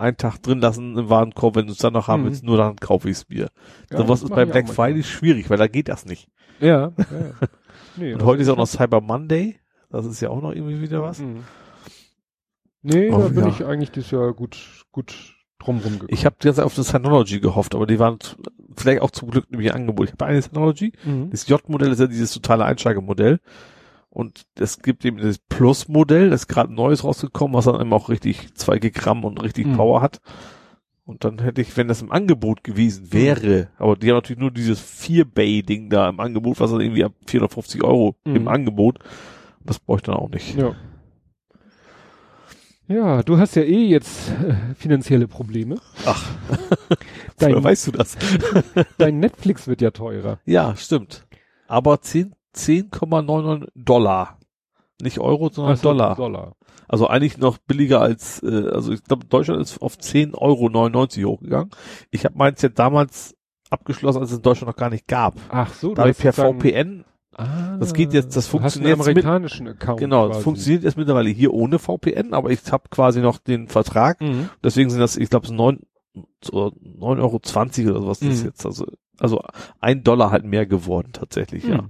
einen 0.00 0.16
Tag 0.16 0.38
drin 0.42 0.60
lassen 0.60 0.96
im 0.96 1.08
Warenkorb, 1.08 1.56
wenn 1.56 1.66
du 1.66 1.72
es 1.72 1.78
dann 1.78 1.92
noch 1.92 2.08
haben 2.08 2.22
mhm. 2.22 2.26
willst, 2.26 2.44
nur 2.44 2.56
dann 2.56 2.76
kaufe 2.76 3.08
ich 3.08 3.18
es 3.18 3.28
mir. 3.28 3.48
Ja, 3.90 3.98
so 3.98 4.08
was 4.08 4.22
ist 4.22 4.30
bei 4.30 4.44
Black 4.44 4.68
Friday 4.68 5.02
schwierig, 5.02 5.50
weil 5.50 5.58
da 5.58 5.66
geht 5.66 5.88
das 5.88 6.06
nicht. 6.06 6.28
Ja. 6.60 6.92
ja. 6.96 7.48
Nee, 7.96 8.14
und 8.14 8.24
heute 8.24 8.42
ist 8.42 8.48
auch 8.48 8.56
noch 8.56 8.68
Cyber 8.68 9.00
Monday. 9.00 9.58
Das 9.90 10.06
ist 10.06 10.20
ja 10.20 10.30
auch 10.30 10.40
noch 10.40 10.52
irgendwie 10.52 10.80
wieder 10.80 11.02
was. 11.02 11.18
Mhm. 11.18 11.42
Nee, 12.82 13.10
oh, 13.10 13.18
da 13.18 13.28
bin 13.28 13.40
ja. 13.40 13.48
ich 13.48 13.64
eigentlich 13.64 13.90
dieses 13.90 14.12
Jahr 14.12 14.32
gut, 14.32 14.86
gut 14.92 15.34
drumrum 15.58 15.94
gekommen. 15.94 16.08
Ich 16.08 16.24
habe 16.24 16.36
die 16.40 16.46
ganze 16.46 16.58
Zeit 16.58 16.66
auf 16.66 16.74
das 16.74 16.88
Synology 16.88 17.40
gehofft, 17.40 17.74
aber 17.74 17.86
die 17.86 17.98
waren 17.98 18.18
vielleicht 18.76 19.02
auch 19.02 19.10
zum 19.10 19.30
Glück 19.30 19.50
nämlich 19.50 19.74
Angebot. 19.74 20.06
Ich 20.06 20.12
habe 20.12 20.26
eine 20.26 20.40
Synology. 20.40 20.92
Mhm. 21.04 21.30
Das 21.30 21.46
J-Modell 21.46 21.92
ist 21.92 22.00
ja 22.00 22.06
dieses 22.06 22.32
totale 22.32 22.64
Einsteigermodell. 22.64 23.40
Und 24.10 24.44
es 24.58 24.82
gibt 24.82 25.04
eben 25.04 25.18
das 25.18 25.38
Plus-Modell, 25.38 26.30
das 26.30 26.42
ist 26.42 26.48
gerade 26.48 26.74
Neues 26.74 27.04
rausgekommen, 27.04 27.54
was 27.56 27.66
dann 27.66 27.80
eben 27.80 27.92
auch 27.92 28.08
richtig 28.08 28.52
2 28.54 28.78
Gramm 28.90 29.24
und 29.24 29.40
richtig 29.40 29.66
mhm. 29.66 29.76
Power 29.76 30.02
hat. 30.02 30.20
Und 31.04 31.24
dann 31.24 31.40
hätte 31.40 31.60
ich, 31.60 31.76
wenn 31.76 31.88
das 31.88 32.02
im 32.02 32.12
Angebot 32.12 32.62
gewesen 32.62 33.12
wäre, 33.12 33.68
aber 33.78 33.96
die 33.96 34.08
haben 34.08 34.16
natürlich 34.16 34.40
nur 34.40 34.50
dieses 34.50 34.80
4-Bay-Ding 34.80 35.90
da 35.90 36.08
im 36.08 36.20
Angebot, 36.20 36.60
was 36.60 36.70
dann 36.70 36.80
irgendwie 36.80 37.04
ab 37.04 37.12
450 37.26 37.82
Euro 37.82 38.16
mhm. 38.24 38.36
im 38.36 38.48
Angebot. 38.48 38.98
Das 39.64 39.78
bräuchte 39.78 40.10
ich 40.10 40.14
dann 40.16 40.24
auch 40.24 40.30
nicht. 40.30 40.56
Ja. 40.56 40.74
Ja, 42.86 43.22
du 43.22 43.38
hast 43.38 43.54
ja 43.54 43.62
eh 43.62 43.86
jetzt 43.86 44.30
äh, 44.30 44.74
finanzielle 44.74 45.28
Probleme. 45.28 45.76
Ach, 46.06 46.28
dein, 47.38 47.62
weißt 47.62 47.86
du 47.86 47.92
das? 47.92 48.16
dein 48.98 49.20
Netflix 49.20 49.68
wird 49.68 49.80
ja 49.80 49.92
teurer. 49.92 50.40
Ja, 50.44 50.74
stimmt. 50.74 51.24
Aber 51.68 52.00
10, 52.00 52.34
10,99 52.54 53.68
Dollar. 53.74 54.38
Nicht 55.02 55.18
Euro, 55.18 55.50
sondern 55.50 55.76
so, 55.76 55.82
Dollar. 55.90 56.16
Dollar. 56.16 56.56
Also 56.88 57.06
eigentlich 57.06 57.38
noch 57.38 57.58
billiger 57.58 58.00
als, 58.00 58.42
äh, 58.42 58.68
also 58.72 58.92
ich 58.92 59.02
glaube, 59.04 59.26
Deutschland 59.26 59.60
ist 59.60 59.80
auf 59.80 59.96
10,99 59.96 61.24
Euro 61.24 61.32
hochgegangen. 61.32 61.70
Ich 62.10 62.24
habe 62.24 62.36
meins 62.36 62.60
ja 62.62 62.68
damals 62.68 63.36
abgeschlossen, 63.70 64.20
als 64.20 64.30
es 64.30 64.38
in 64.38 64.42
Deutschland 64.42 64.68
noch 64.68 64.76
gar 64.76 64.90
nicht 64.90 65.06
gab. 65.06 65.36
Ach 65.48 65.72
so, 65.72 65.94
da 65.94 66.02
habe 66.02 66.10
ich 66.10 66.18
per 66.18 66.32
VPN 66.32 67.04
Ah, 67.36 67.76
das 67.78 67.94
geht 67.94 68.12
jetzt, 68.12 68.36
das 68.36 68.48
funktioniert 68.48 69.00
amerikanischen 69.00 69.64
mit, 69.64 69.80
Account. 69.80 70.00
Genau, 70.00 70.28
das 70.28 70.42
funktioniert 70.42 70.82
jetzt 70.82 70.96
mittlerweile 70.96 71.30
hier 71.30 71.54
ohne 71.54 71.78
VPN, 71.78 72.34
aber 72.34 72.50
ich 72.50 72.60
habe 72.72 72.88
quasi 72.90 73.20
noch 73.20 73.38
den 73.38 73.68
Vertrag. 73.68 74.20
Mhm. 74.20 74.50
Deswegen 74.64 74.90
sind 74.90 75.00
das, 75.00 75.16
ich 75.16 75.30
glaube, 75.30 75.52
neun 75.54 75.80
neun 76.52 77.20
Euro 77.20 77.38
zwanzig 77.38 77.86
oder 77.86 78.00
sowas 78.00 78.20
mhm. 78.20 78.30
ist 78.30 78.44
jetzt. 78.44 78.66
Also, 78.66 78.84
also 79.18 79.42
ein 79.80 80.02
Dollar 80.02 80.32
halt 80.32 80.44
mehr 80.44 80.66
geworden 80.66 81.10
tatsächlich, 81.12 81.64
mhm. 81.64 81.70
ja. 81.70 81.84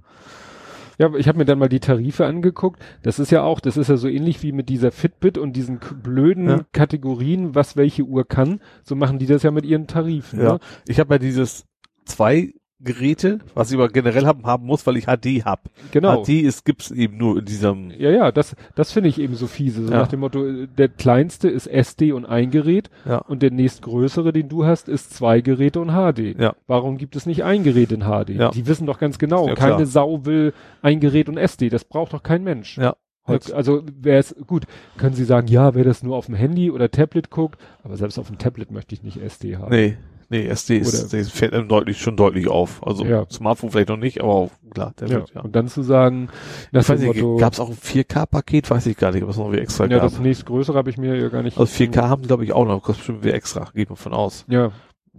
Ja, 1.00 1.14
ich 1.14 1.28
habe 1.28 1.38
mir 1.38 1.46
dann 1.46 1.58
mal 1.58 1.70
die 1.70 1.80
Tarife 1.80 2.26
angeguckt. 2.26 2.78
Das 3.02 3.18
ist 3.18 3.30
ja 3.30 3.42
auch, 3.42 3.60
das 3.60 3.78
ist 3.78 3.88
ja 3.88 3.96
so 3.96 4.06
ähnlich 4.06 4.42
wie 4.42 4.52
mit 4.52 4.68
dieser 4.68 4.92
Fitbit 4.92 5.38
und 5.38 5.54
diesen 5.54 5.80
blöden 6.02 6.46
ja. 6.46 6.60
Kategorien, 6.72 7.54
was 7.54 7.74
welche 7.74 8.02
Uhr 8.02 8.28
kann. 8.28 8.60
So 8.82 8.96
machen 8.96 9.18
die 9.18 9.24
das 9.24 9.42
ja 9.42 9.50
mit 9.50 9.64
ihren 9.64 9.86
Tarifen. 9.86 10.40
Ja, 10.40 10.52
ne? 10.52 10.60
ich 10.86 11.00
habe 11.00 11.14
ja 11.14 11.18
dieses 11.18 11.64
zwei 12.04 12.52
Geräte, 12.82 13.40
was 13.54 13.70
ich 13.70 13.76
aber 13.76 13.88
generell 13.88 14.26
haben, 14.26 14.46
haben 14.46 14.66
muss, 14.66 14.86
weil 14.86 14.96
ich 14.96 15.04
HD 15.04 15.44
hab. 15.44 15.68
Genau. 15.90 16.24
HD 16.24 16.42
ist, 16.42 16.64
gibt's 16.64 16.90
eben 16.90 17.18
nur 17.18 17.38
in 17.38 17.44
diesem. 17.44 17.90
Ja, 17.90 18.10
ja, 18.10 18.32
das, 18.32 18.56
das 18.74 18.90
finde 18.92 19.10
ich 19.10 19.20
eben 19.20 19.34
so 19.34 19.46
fiese. 19.46 19.86
So 19.86 19.92
ja. 19.92 19.98
nach 19.98 20.08
dem 20.08 20.20
Motto, 20.20 20.66
der 20.66 20.88
kleinste 20.88 21.48
ist 21.48 21.66
SD 21.66 22.12
und 22.12 22.24
ein 22.24 22.50
Gerät 22.50 22.90
ja. 23.04 23.18
und 23.18 23.42
der 23.42 23.50
nächstgrößere, 23.50 24.32
den 24.32 24.48
du 24.48 24.64
hast, 24.64 24.88
ist 24.88 25.12
zwei 25.12 25.40
Geräte 25.40 25.80
und 25.80 25.90
HD. 25.90 26.38
Ja. 26.38 26.54
Warum 26.66 26.96
gibt 26.96 27.16
es 27.16 27.26
nicht 27.26 27.44
ein 27.44 27.64
Gerät 27.64 27.92
in 27.92 28.00
HD? 28.00 28.30
Ja. 28.30 28.50
Die 28.50 28.66
wissen 28.66 28.86
doch 28.86 28.98
ganz 28.98 29.18
genau, 29.18 29.48
ja, 29.48 29.54
keine 29.54 29.86
Sau 29.86 30.24
will 30.24 30.54
ein 30.82 31.00
Gerät 31.00 31.28
und 31.28 31.36
SD. 31.36 31.68
Das 31.68 31.84
braucht 31.84 32.12
doch 32.12 32.22
kein 32.22 32.42
Mensch. 32.42 32.78
Ja. 32.78 32.96
Also 33.26 33.82
wäre 34.00 34.18
es 34.18 34.34
gut, 34.46 34.64
können 34.96 35.14
Sie 35.14 35.24
sagen, 35.24 35.46
ja, 35.46 35.74
wer 35.74 35.84
das 35.84 36.02
nur 36.02 36.16
auf 36.16 36.26
dem 36.26 36.34
Handy 36.34 36.70
oder 36.70 36.90
Tablet 36.90 37.30
guckt, 37.30 37.60
aber 37.84 37.96
selbst 37.96 38.18
auf 38.18 38.26
dem 38.26 38.38
Tablet 38.38 38.72
möchte 38.72 38.94
ich 38.94 39.02
nicht 39.02 39.18
SD 39.18 39.56
haben. 39.56 39.70
Nee. 39.70 39.96
Nee, 40.32 40.46
SD 40.46 40.78
ist, 40.78 41.12
Oder, 41.12 41.24
fällt 41.24 41.54
einem 41.54 41.66
deutlich, 41.66 42.00
schon 42.00 42.16
deutlich 42.16 42.46
auf. 42.46 42.86
Also 42.86 43.04
ja. 43.04 43.26
Smartphone 43.30 43.72
vielleicht 43.72 43.88
noch 43.88 43.96
nicht, 43.96 44.20
aber 44.20 44.32
auch, 44.32 44.50
klar, 44.72 44.94
der 45.00 45.08
ja. 45.08 45.14
wird, 45.16 45.34
ja. 45.34 45.40
Und 45.40 45.56
dann 45.56 45.66
zu 45.66 45.82
sagen, 45.82 46.28
das 46.70 46.88
weiß 46.88 47.00
nicht, 47.00 47.20
gab 47.38 47.52
es 47.52 47.58
auch 47.58 47.68
ein 47.68 47.76
4K-Paket? 47.76 48.70
Weiß 48.70 48.86
ich 48.86 48.96
gar 48.96 49.10
nicht, 49.10 49.26
was 49.26 49.36
noch 49.36 49.50
wie 49.50 49.58
extra 49.58 49.84
ja, 49.84 49.98
gab. 49.98 49.98
Ja, 49.98 50.08
das 50.08 50.20
nächstgrößere 50.20 50.78
habe 50.78 50.88
ich 50.88 50.98
mir 50.98 51.16
ja 51.16 51.28
gar 51.30 51.42
nicht. 51.42 51.58
Also 51.58 51.84
4K 51.84 51.96
haben 52.02 52.22
glaube 52.22 52.44
ich 52.44 52.52
auch 52.52 52.64
noch, 52.64 52.80
kostet 52.80 52.98
bestimmt 52.98 53.24
wie 53.24 53.30
extra, 53.30 53.68
geht 53.74 53.88
man 53.88 53.96
von 53.96 54.12
aus. 54.12 54.44
Ja. 54.48 54.70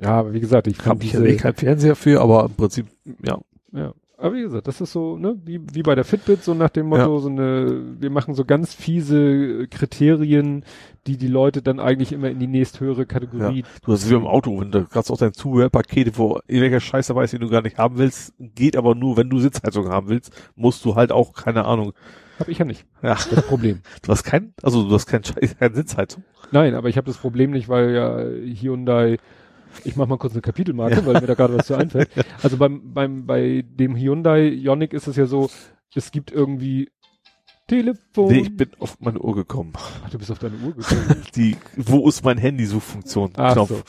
Ja, 0.02 0.12
aber 0.12 0.34
wie 0.34 0.40
gesagt, 0.40 0.68
ich 0.68 0.84
habe 0.86 1.04
ich 1.04 1.12
ja 1.12 1.36
keinen 1.36 1.56
Fernseher 1.56 1.98
für, 1.98 2.22
aber 2.22 2.46
im 2.46 2.56
Prinzip, 2.56 2.88
ja. 3.22 3.38
Ja. 3.74 3.94
Aber 4.22 4.35
wie 4.35 4.43
gesagt, 4.43 4.67
das 4.67 4.80
ist 4.80 4.91
so, 4.91 5.17
ne, 5.17 5.35
wie, 5.45 5.59
wie 5.74 5.82
bei 5.82 5.95
der 5.95 6.03
Fitbit, 6.03 6.43
so 6.43 6.53
nach 6.53 6.69
dem 6.69 6.85
Motto, 6.85 7.16
ja. 7.16 7.22
so 7.22 7.27
eine, 7.27 7.95
wir 8.00 8.11
machen 8.11 8.35
so 8.35 8.45
ganz 8.45 8.75
fiese 8.75 9.67
Kriterien, 9.67 10.64
die 11.08 11.17
die 11.17 11.27
Leute 11.27 11.64
dann 11.64 11.80
eigentlich 11.80 12.11
immer 12.11 12.30
in 12.30 12.38
die 12.38 12.45
nächsthöhere 12.45 13.08
Kategorie. 13.08 13.61
Ja. 13.61 13.67
Du 13.83 13.91
hast 13.91 14.03
es 14.03 14.11
wie 14.11 14.14
im 14.14 14.27
Auto, 14.27 14.61
wenn 14.61 14.69
du 14.69 14.85
gerade 14.85 15.09
auch 15.09 15.17
dein 15.17 15.33
Zubehörpaket, 15.33 16.19
wo 16.19 16.40
irgendwelcher 16.48 16.82
Scheiße 16.82 17.16
weiß, 17.16 17.32
den 17.32 17.41
du 17.41 17.50
gar 17.50 17.64
nicht 17.64 17.80
haben 17.80 17.98
willst, 17.98 18.35
geht 18.38 18.77
aber 18.77 18.93
nur, 18.93 19.17
wenn 19.17 19.30
du 19.30 19.40
Sitzheizung 19.40 19.90
haben 19.90 20.09
willst, 20.09 20.32
musst 20.56 20.85
du 20.85 20.93
halt 20.93 21.11
auch, 21.11 21.33
keine 21.33 21.66
Ahnung. 21.66 21.93
Hab 22.38 22.48
ich 22.48 22.59
ja 22.59 22.66
nicht. 22.66 22.85
Ja. 23.01 23.16
Das 23.16 23.48
Problem. 23.48 23.82
Du 24.03 24.11
hast 24.11 24.24
kein, 24.24 24.53
also 24.61 24.88
du 24.88 24.93
hast 24.93 25.08
kein 25.08 25.24
Scheiß, 25.24 25.58
keine 25.58 25.74
Sitzheizung. 25.74 26.24
Nein, 26.51 26.75
aber 26.75 26.90
ich 26.90 26.98
habe 26.98 27.08
das 27.08 27.17
Problem 27.17 27.50
nicht, 27.50 27.69
weil 27.69 27.91
ja 27.91 28.19
Hyundai 28.19 29.17
ich 29.83 29.95
mach 29.95 30.08
mal 30.08 30.17
kurz 30.17 30.33
eine 30.33 30.41
Kapitelmarke, 30.41 30.95
ja. 30.95 31.06
weil 31.06 31.22
mir 31.22 31.27
da 31.27 31.33
gerade 31.33 31.58
was 31.58 31.67
zu 31.67 31.75
einfällt. 31.75 32.09
Also 32.43 32.58
beim, 32.58 32.93
beim, 32.93 33.25
bei 33.25 33.64
dem 33.66 33.95
Hyundai 33.95 34.48
Ioniq 34.50 34.93
ist 34.93 35.08
es 35.08 35.16
ja 35.16 35.25
so, 35.25 35.50
es 35.93 36.11
gibt 36.11 36.32
irgendwie 36.32 36.90
Telefon. 37.67 38.32
Nee, 38.32 38.40
ich 38.40 38.58
bin 38.58 38.69
auf 38.80 39.00
meine 39.00 39.19
Uhr 39.19 39.35
gekommen. 39.35 39.74
Ach, 39.75 40.09
du 40.09 40.17
bist 40.17 40.32
auf 40.32 40.40
deine 40.40 40.58
Uhr 40.58 40.74
gekommen. 40.75 41.24
Die, 41.35 41.56
wo 41.77 42.08
ist 42.08 42.24
mein 42.25 42.38
Handy-Suchfunktion? 42.38 43.33
So. 43.56 43.82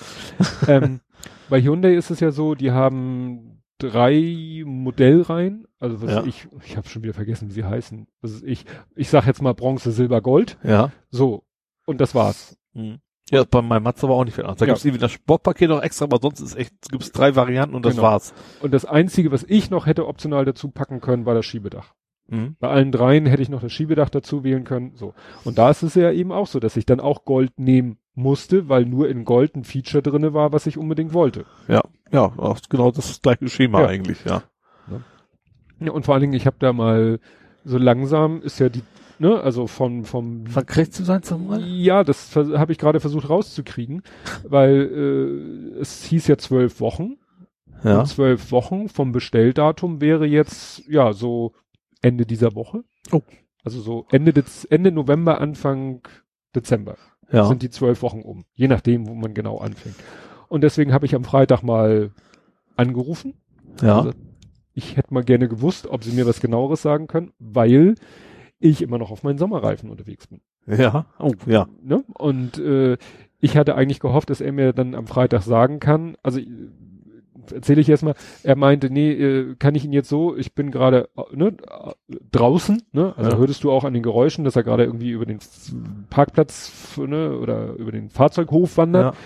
ähm, 0.69 1.01
bei 1.49 1.61
Hyundai 1.61 1.95
ist 1.95 2.11
es 2.11 2.21
ja 2.21 2.31
so, 2.31 2.55
die 2.55 2.71
haben 2.71 3.63
drei 3.79 4.63
Modellreihen, 4.65 5.67
also 5.81 6.01
was 6.01 6.11
ja. 6.11 6.25
ich, 6.25 6.47
ich 6.65 6.77
habe 6.77 6.89
schon 6.89 7.03
wieder 7.03 7.15
vergessen, 7.15 7.49
wie 7.49 7.55
sie 7.55 7.65
heißen. 7.65 8.07
Ist 8.23 8.45
ich, 8.45 8.65
ich 8.95 9.09
sag 9.09 9.27
jetzt 9.27 9.43
mal 9.43 9.55
Bronze, 9.55 9.91
Silber, 9.91 10.21
Gold. 10.21 10.59
Ja. 10.63 10.93
So. 11.11 11.45
Und 11.85 12.01
das 12.01 12.15
war's. 12.15 12.57
Mhm. 12.75 13.01
Ja, 13.33 13.45
bei 13.45 13.63
meinem 13.63 13.85
Mazda 13.85 14.09
war 14.09 14.17
auch 14.17 14.25
nicht 14.25 14.35
viel 14.35 14.45
anders. 14.45 14.59
Da 14.59 14.67
ja. 14.67 14.73
gibt's 14.73 14.85
irgendwie 14.85 15.01
das 15.01 15.11
Sportpaket 15.11 15.71
noch 15.71 15.83
extra, 15.83 16.05
aber 16.05 16.19
sonst 16.21 16.41
ist 16.41 16.55
echt, 16.55 16.75
gibt's 16.91 17.13
drei 17.13 17.35
Varianten 17.35 17.75
und 17.75 17.87
das 17.87 17.95
genau. 17.95 18.09
war's. 18.09 18.35
Und 18.61 18.75
das 18.75 18.85
einzige, 18.85 19.33
was 19.33 19.43
ich 19.49 19.71
noch 19.71 19.87
hätte 19.87 20.07
optional 20.07 20.45
dazu 20.45 20.69
packen 20.69 21.01
können, 21.01 21.25
war 21.25 21.35
das 21.35 21.47
Schiebedach. 21.47 21.95
Mhm. 22.29 22.57
Bei 22.61 22.69
allen 22.69 22.93
dreien 22.93 23.25
hätte 23.25 23.43
ich 23.43 23.49
noch 23.49 23.63
das 23.63 23.73
Schiebedach 23.73 24.11
dazu 24.11 24.45
wählen 24.45 24.65
können, 24.65 24.93
so. 24.97 25.15
Und 25.45 25.57
da 25.57 25.71
ist 25.71 25.83
es 25.83 25.95
ja 25.95 26.13
eben 26.13 26.31
auch 26.31 26.47
so, 26.47 26.61
dass 26.61 26.77
ich 26.77 26.85
dann 26.85 27.01
auch 27.01 27.25
Gold 27.25 27.59
nehmen 27.59 27.97
musste, 28.15 28.69
weil 28.69 28.85
nur 28.85 29.09
in 29.09 29.25
Gold 29.25 29.57
ein 29.57 29.65
Feature 29.65 30.03
drinne 30.03 30.35
war, 30.35 30.53
was 30.53 30.67
ich 30.67 30.77
unbedingt 30.77 31.15
wollte. 31.15 31.47
Ja, 31.69 31.81
ja, 32.11 32.33
genau 32.69 32.91
das 32.91 33.23
gleiche 33.23 33.49
Schema 33.49 33.81
ja. 33.81 33.87
eigentlich, 33.87 34.23
ja. 34.27 34.43
ja. 35.81 35.91
Und 35.91 36.05
vor 36.05 36.15
allen 36.15 36.21
Dingen, 36.21 36.35
ich 36.35 36.45
habe 36.47 36.57
da 36.59 36.75
mal 36.75 37.19
so 37.65 37.79
langsam 37.79 38.43
ist 38.43 38.59
ja 38.59 38.69
die 38.69 38.83
ne, 39.19 39.41
also 39.41 39.67
von 39.67 40.05
vom 40.05 40.47
verkriegt 40.47 40.93
zu 40.93 41.05
sein 41.05 41.23
zum 41.23 41.47
Mal? 41.47 41.63
Ja, 41.65 42.05
das 42.05 42.35
habe 42.37 42.73
ich 42.73 42.79
gerade 42.79 43.01
versucht 43.01 43.29
rauszukriegen, 43.29 44.03
weil 44.45 45.75
äh, 45.77 45.81
es 45.81 46.05
hieß 46.05 46.27
ja 46.27 46.39
zwölf 46.39 46.81
Wochen. 46.81 47.17
Ja. 47.85 48.05
Zwölf 48.05 48.53
Wochen 48.53 48.89
vom 48.89 49.13
Bestelldatum 49.13 50.01
wäre 50.01 50.25
jetzt 50.27 50.87
ja 50.89 51.13
so 51.13 51.53
Ende 52.01 52.27
dieser 52.27 52.55
Woche. 52.55 52.85
Oh. 53.11 53.23
Also 53.65 53.81
so 53.81 54.07
Ende 54.11 54.33
Dez 54.33 54.67
Ende 54.71 54.93
November, 54.93 55.41
Anfang 55.41 56.03
Dezember. 56.55 56.97
Ja. 57.31 57.47
Sind 57.47 57.63
die 57.63 57.71
zwölf 57.71 58.03
Wochen 58.03 58.21
um. 58.21 58.45
Je 58.55 58.69
nachdem, 58.69 59.09
wo 59.09 59.15
man 59.15 59.35
genau 59.35 59.59
anfängt. 59.59 59.97
Und 60.49 60.61
deswegen 60.61 60.93
habe 60.93 61.07
ich 61.07 61.15
am 61.15 61.25
Freitag 61.25 61.63
mal 61.63 62.11
angerufen. 62.77 63.35
Ja. 63.81 63.99
Also, 63.99 64.13
ich 64.75 64.97
hätte 64.97 65.15
mal 65.15 65.25
gerne 65.25 65.49
gewusst, 65.49 65.87
ob 65.87 66.05
sie 66.05 66.13
mir 66.13 66.27
was 66.27 66.41
genaueres 66.41 66.83
sagen 66.83 67.07
können, 67.07 67.33
weil 67.39 67.95
ich 68.63 68.83
immer 68.83 68.99
noch 68.99 69.11
auf 69.11 69.23
meinen 69.23 69.39
Sommerreifen 69.39 69.91
unterwegs 69.91 70.27
bin. 70.27 70.41
Ja, 70.67 71.07
oh, 71.19 71.33
ja. 71.47 71.69
Ne? 71.83 72.05
Und 72.15 72.59
äh, 72.59 72.97
ich 73.41 73.57
hatte 73.57 73.75
eigentlich 73.75 74.01
gehofft, 74.01 74.31
dass 74.31 74.41
er 74.41 74.53
mir 74.53 74.73
dann 74.73 74.95
am 74.95 75.07
Freitag 75.07 75.43
sagen 75.43 75.81
kann, 75.81 76.17
also 76.23 76.39
äh, 76.39 76.47
erzähle 77.53 77.81
ich 77.81 77.89
erstmal, 77.89 78.15
er 78.45 78.57
meinte, 78.57 78.89
nee, 78.89 79.13
äh, 79.13 79.57
kann 79.57 79.75
ich 79.75 79.85
ihn 79.85 79.93
jetzt 79.93 80.09
so, 80.09 80.37
ich 80.37 80.55
bin 80.55 80.71
gerade 80.71 81.09
ne, 81.33 81.57
draußen, 82.31 82.83
ne? 82.93 83.15
Also 83.17 83.33
ja. 83.33 83.37
hörtest 83.37 83.65
du 83.65 83.73
auch 83.73 83.83
an 83.83 83.95
den 83.95 84.05
Geräuschen, 84.05 84.45
dass 84.45 84.55
er 84.55 84.63
gerade 84.63 84.85
irgendwie 84.85 85.11
über 85.11 85.27
den 85.27 85.41
Parkplatz 86.09 86.97
ne, 86.99 87.37
oder 87.37 87.75
über 87.75 87.91
den 87.91 88.11
Fahrzeughof 88.11 88.77
wandert. 88.77 89.15
Ja. 89.15 89.21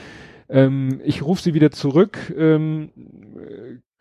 Ähm, 0.49 1.01
ich 1.05 1.23
rufe 1.23 1.43
sie 1.43 1.53
wieder 1.53 1.71
zurück. 1.71 2.35
Ähm, 2.37 2.91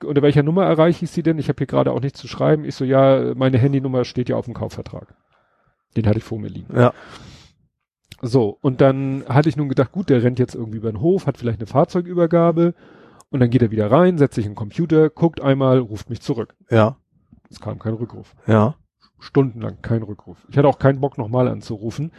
unter 0.03 0.21
welcher 0.21 0.43
Nummer 0.43 0.63
erreiche 0.65 1.03
ich 1.05 1.11
sie 1.11 1.23
denn? 1.23 1.39
Ich 1.39 1.49
habe 1.49 1.57
hier 1.57 1.67
gerade 1.67 1.91
auch 1.91 2.01
nichts 2.01 2.19
zu 2.19 2.27
schreiben. 2.27 2.63
Ich 2.63 2.75
so, 2.75 2.85
ja, 2.85 3.33
meine 3.35 3.57
Handynummer 3.57 4.05
steht 4.05 4.29
ja 4.29 4.37
auf 4.37 4.45
dem 4.45 4.53
Kaufvertrag. 4.53 5.15
Den 5.95 6.07
hatte 6.07 6.17
ich 6.17 6.23
vor 6.23 6.39
mir 6.39 6.49
liegen. 6.49 6.77
Ja. 6.77 6.93
So, 8.21 8.57
und 8.61 8.81
dann 8.81 9.23
hatte 9.27 9.49
ich 9.49 9.57
nun 9.57 9.69
gedacht, 9.69 9.91
gut, 9.91 10.09
der 10.09 10.23
rennt 10.23 10.39
jetzt 10.39 10.55
irgendwie 10.55 10.77
über 10.77 10.91
den 10.91 11.01
Hof, 11.01 11.27
hat 11.27 11.37
vielleicht 11.37 11.59
eine 11.59 11.67
Fahrzeugübergabe 11.67 12.73
und 13.29 13.39
dann 13.39 13.49
geht 13.49 13.61
er 13.61 13.71
wieder 13.71 13.91
rein, 13.91 14.17
setzt 14.17 14.35
sich 14.35 14.45
in 14.45 14.51
den 14.51 14.57
Computer, 14.57 15.09
guckt 15.09 15.41
einmal, 15.41 15.79
ruft 15.79 16.09
mich 16.09 16.21
zurück. 16.21 16.55
Ja. 16.69 16.97
Es 17.49 17.59
kam 17.59 17.77
kein 17.79 17.93
Rückruf. 17.93 18.35
Ja. 18.47 18.75
Stundenlang 19.19 19.81
kein 19.81 20.03
Rückruf. 20.03 20.45
Ich 20.49 20.57
hatte 20.57 20.67
auch 20.67 20.79
keinen 20.79 21.01
Bock 21.01 21.17
nochmal 21.17 21.47
anzurufen. 21.47 22.11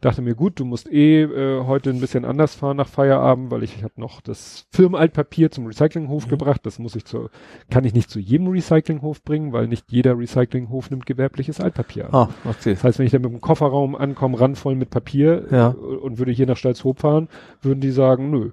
Dachte 0.00 0.22
mir, 0.22 0.34
gut, 0.34 0.60
du 0.60 0.64
musst 0.64 0.90
eh 0.90 1.22
äh, 1.22 1.64
heute 1.64 1.90
ein 1.90 2.00
bisschen 2.00 2.24
anders 2.24 2.54
fahren 2.54 2.76
nach 2.76 2.88
Feierabend, 2.88 3.50
weil 3.50 3.64
ich, 3.64 3.76
ich 3.76 3.82
habe 3.82 3.94
noch 3.96 4.20
das 4.20 4.66
Firmenaltpapier 4.70 5.50
zum 5.50 5.66
Recyclinghof 5.66 6.26
mhm. 6.26 6.30
gebracht. 6.30 6.60
Das 6.64 6.78
muss 6.78 6.94
ich 6.94 7.04
zu, 7.04 7.30
kann 7.68 7.84
ich 7.84 7.94
nicht 7.94 8.08
zu 8.08 8.20
jedem 8.20 8.48
Recyclinghof 8.48 9.22
bringen, 9.22 9.52
weil 9.52 9.66
nicht 9.66 9.90
jeder 9.90 10.16
Recyclinghof 10.16 10.90
nimmt 10.90 11.06
gewerbliches 11.06 11.60
Altpapier 11.60 12.06
an. 12.06 12.14
Ah, 12.14 12.28
okay. 12.44 12.74
Das 12.74 12.84
heißt, 12.84 12.98
wenn 12.98 13.06
ich 13.06 13.12
dann 13.12 13.22
mit 13.22 13.32
dem 13.32 13.40
Kofferraum 13.40 13.96
ankomme, 13.96 14.38
randvoll 14.38 14.76
mit 14.76 14.90
Papier 14.90 15.46
ja. 15.50 15.68
und 15.68 16.18
würde 16.18 16.32
hier 16.32 16.46
nach 16.46 16.56
Stalzhoop 16.56 17.00
fahren, 17.00 17.28
würden 17.60 17.80
die 17.80 17.90
sagen, 17.90 18.30
nö, 18.30 18.50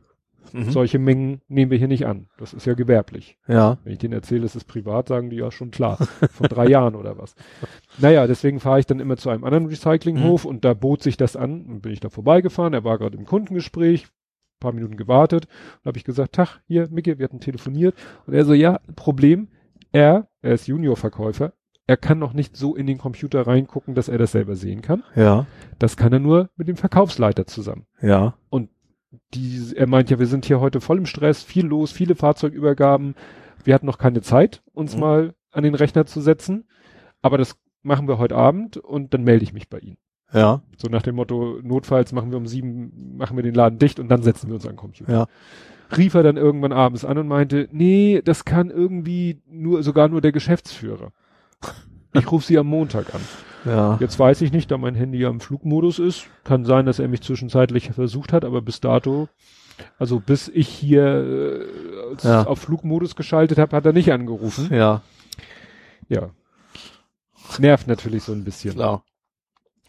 Mhm. 0.55 0.71
Solche 0.71 0.99
Mengen 0.99 1.41
nehmen 1.47 1.69
wir 1.69 1.77
hier 1.77 1.87
nicht 1.87 2.05
an. 2.05 2.27
Das 2.37 2.53
ist 2.53 2.65
ja 2.65 2.73
gewerblich. 2.73 3.37
Ja. 3.47 3.77
Wenn 3.83 3.93
ich 3.93 3.99
denen 3.99 4.13
erzähle, 4.13 4.45
es 4.45 4.55
ist 4.55 4.65
privat, 4.65 5.09
sagen 5.09 5.29
die 5.29 5.35
ja 5.35 5.51
schon 5.51 5.71
klar. 5.71 5.97
Von 5.97 6.47
drei 6.47 6.67
Jahren 6.69 6.95
oder 6.95 7.17
was. 7.17 7.35
Naja, 7.97 8.25
deswegen 8.25 8.59
fahre 8.59 8.79
ich 8.79 8.85
dann 8.85 8.99
immer 8.99 9.17
zu 9.17 9.29
einem 9.29 9.43
anderen 9.43 9.65
Recyclinghof 9.65 10.45
mhm. 10.45 10.49
und 10.49 10.65
da 10.65 10.73
bot 10.73 11.03
sich 11.03 11.17
das 11.17 11.35
an. 11.35 11.65
Und 11.65 11.81
bin 11.81 11.91
ich 11.91 11.99
da 11.99 12.09
vorbeigefahren. 12.09 12.73
Er 12.73 12.83
war 12.83 12.97
gerade 12.97 13.17
im 13.17 13.25
Kundengespräch. 13.25 14.07
Paar 14.61 14.71
Minuten 14.71 14.95
gewartet. 14.95 15.47
Und 15.83 15.89
habe 15.89 15.97
ich 15.97 16.05
gesagt, 16.05 16.33
Tag, 16.35 16.61
hier, 16.67 16.87
Micke, 16.89 17.19
wir 17.19 17.25
hatten 17.25 17.41
telefoniert. 17.41 17.95
Und 18.25 18.33
er 18.33 18.45
so, 18.45 18.53
ja, 18.53 18.79
Problem. 18.95 19.49
Er, 19.91 20.29
er 20.41 20.53
ist 20.53 20.67
Juniorverkäufer. 20.67 21.53
Er 21.87 21.97
kann 21.97 22.17
noch 22.17 22.33
nicht 22.33 22.57
so 22.57 22.75
in 22.75 22.87
den 22.87 22.97
Computer 22.97 23.45
reingucken, 23.45 23.93
dass 23.93 24.07
er 24.07 24.17
das 24.17 24.31
selber 24.31 24.55
sehen 24.55 24.81
kann. 24.81 25.03
Ja. 25.15 25.45
Das 25.77 25.97
kann 25.97 26.13
er 26.13 26.19
nur 26.19 26.49
mit 26.55 26.67
dem 26.67 26.77
Verkaufsleiter 26.77 27.45
zusammen. 27.45 27.85
Ja. 28.01 28.35
Und 28.49 28.69
die, 29.33 29.73
er 29.75 29.87
meint 29.87 30.09
ja, 30.09 30.19
wir 30.19 30.27
sind 30.27 30.45
hier 30.45 30.59
heute 30.59 30.81
voll 30.81 30.97
im 30.97 31.05
Stress, 31.05 31.43
viel 31.43 31.65
los, 31.65 31.91
viele 31.91 32.15
Fahrzeugübergaben. 32.15 33.15
Wir 33.63 33.73
hatten 33.73 33.85
noch 33.85 33.97
keine 33.97 34.21
Zeit, 34.21 34.61
uns 34.73 34.95
mhm. 34.95 34.99
mal 34.99 35.33
an 35.51 35.63
den 35.63 35.75
Rechner 35.75 36.05
zu 36.05 36.21
setzen. 36.21 36.65
Aber 37.21 37.37
das 37.37 37.57
machen 37.81 38.07
wir 38.07 38.17
heute 38.17 38.35
Abend 38.35 38.77
und 38.77 39.13
dann 39.13 39.23
melde 39.23 39.43
ich 39.43 39.53
mich 39.53 39.69
bei 39.69 39.79
Ihnen. 39.79 39.97
Ja. 40.33 40.61
So 40.77 40.87
nach 40.89 41.01
dem 41.01 41.15
Motto, 41.15 41.59
notfalls 41.61 42.11
machen 42.11 42.31
wir 42.31 42.37
um 42.37 42.47
sieben, 42.47 43.15
machen 43.17 43.37
wir 43.37 43.43
den 43.43 43.55
Laden 43.55 43.79
dicht 43.79 43.99
und 43.99 44.09
dann 44.09 44.23
setzen 44.23 44.47
wir 44.47 44.55
uns 44.55 44.65
an 44.65 44.73
den 44.73 44.77
Computer. 44.77 45.11
Ja. 45.11 45.27
Rief 45.95 46.13
er 46.13 46.23
dann 46.23 46.35
irgendwann 46.35 46.73
abends 46.73 47.05
an 47.05 47.17
und 47.17 47.27
meinte, 47.27 47.69
nee, 47.71 48.21
das 48.23 48.43
kann 48.43 48.69
irgendwie 48.69 49.41
nur, 49.47 49.83
sogar 49.83 50.09
nur 50.09 50.21
der 50.21 50.31
Geschäftsführer. 50.31 51.11
Ich 52.17 52.31
rufe 52.31 52.45
sie 52.45 52.57
am 52.57 52.67
Montag 52.67 53.13
an. 53.13 53.21
Ja. 53.65 53.97
Jetzt 53.99 54.19
weiß 54.19 54.41
ich 54.41 54.51
nicht, 54.51 54.69
da 54.71 54.77
mein 54.77 54.95
Handy 54.95 55.19
ja 55.19 55.29
im 55.29 55.39
Flugmodus 55.39 55.99
ist. 55.99 56.27
Kann 56.43 56.65
sein, 56.65 56.85
dass 56.85 56.99
er 56.99 57.07
mich 57.07 57.21
zwischenzeitlich 57.21 57.91
versucht 57.91 58.31
hat, 58.33 58.45
aber 58.45 58.61
bis 58.61 58.79
dato, 58.79 59.27
also 59.97 60.19
bis 60.19 60.47
ich 60.49 60.67
hier 60.67 61.65
äh, 62.21 62.27
Ja. 62.27 62.45
auf 62.45 62.59
Flugmodus 62.59 63.15
geschaltet 63.15 63.57
habe, 63.57 63.75
hat 63.75 63.85
er 63.85 63.93
nicht 63.93 64.11
angerufen. 64.11 64.69
Ja, 64.73 65.01
Ja. 66.09 66.29
Nervt 67.59 67.87
natürlich 67.87 68.23
so 68.23 68.33
ein 68.33 68.43
bisschen. 68.43 68.73
klar. 68.75 69.03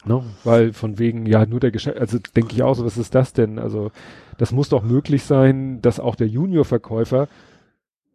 Ne? 0.05 0.23
Weil 0.45 0.73
von 0.73 0.99
wegen, 1.01 1.27
ja, 1.27 1.45
nur 1.47 1.59
der 1.59 1.73
Geschäft, 1.73 1.99
also 1.99 2.19
denke 2.37 2.55
ich 2.55 2.63
auch 2.63 2.75
so, 2.75 2.85
was 2.85 2.97
ist 2.97 3.15
das 3.15 3.33
denn? 3.33 3.59
Also, 3.59 3.91
das 4.39 4.53
muss 4.53 4.69
doch 4.69 4.85
möglich 4.85 5.25
sein, 5.25 5.83
dass 5.83 5.99
auch 5.99 6.15
der 6.15 6.29
Juniorverkäufer, 6.29 7.27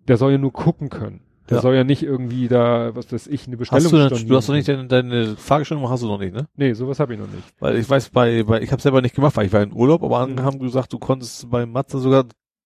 der 0.07 0.15
soll 0.17 0.31
ja 0.31 0.37
nur 0.37 0.53
gucken 0.53 0.89
können. 0.89 1.19
Der 1.51 1.57
Ja. 1.57 1.61
soll 1.61 1.75
ja 1.75 1.83
nicht 1.83 2.01
irgendwie 2.01 2.47
da, 2.47 2.95
was 2.95 3.11
weiß 3.11 3.27
ich, 3.27 3.45
eine 3.45 3.57
Bestellung 3.57 3.83
Hast 3.83 3.91
du, 3.91 3.97
denn, 4.09 4.27
du 4.27 4.35
hast 4.37 4.47
doch 4.49 4.53
nicht 4.53 4.67
deine, 4.67 4.87
deine 4.87 5.35
Fahrgestellnummer 5.35 5.89
hast 5.89 6.01
du 6.01 6.07
noch 6.07 6.17
nicht, 6.17 6.33
ne? 6.33 6.47
Nee, 6.55 6.73
sowas 6.73 6.99
habe 6.99 7.13
ich 7.13 7.19
noch 7.19 7.27
nicht. 7.27 7.43
Weil 7.59 7.75
ich 7.77 7.89
weiß, 7.89 8.09
bei, 8.09 8.43
bei 8.43 8.61
ich 8.61 8.71
habe 8.71 8.81
selber 8.81 9.01
nicht 9.01 9.13
gemacht, 9.15 9.35
weil 9.37 9.45
ich 9.47 9.53
war 9.53 9.61
in 9.61 9.73
Urlaub, 9.73 10.01
aber 10.01 10.19
andere 10.19 10.41
Mhm. 10.43 10.45
haben 10.47 10.59
gesagt, 10.59 10.93
du 10.93 10.97
konntest 10.97 11.49
bei 11.51 11.65
Mazda 11.65 11.99
sogar 11.99 12.23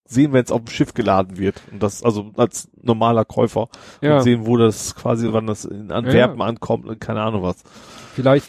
sehen, 0.07 0.33
wenn 0.33 0.43
es 0.43 0.51
auf 0.51 0.61
dem 0.61 0.67
Schiff 0.67 0.93
geladen 0.93 1.37
wird. 1.39 1.61
Und 1.71 1.81
das, 1.81 2.03
also 2.03 2.31
als 2.37 2.69
normaler 2.79 3.25
Käufer. 3.25 3.69
Ja, 4.01 4.17
Und 4.17 4.23
sehen, 4.23 4.45
wo 4.45 4.55
das 4.55 4.93
quasi, 4.95 5.29
wann 5.31 5.47
das 5.47 5.65
in 5.65 5.91
Antwerpen 5.91 6.41
ankommt 6.43 6.85
und 6.85 6.99
keine 7.01 7.21
Ahnung 7.21 7.41
was. 7.41 7.63
vielleicht 8.13 8.47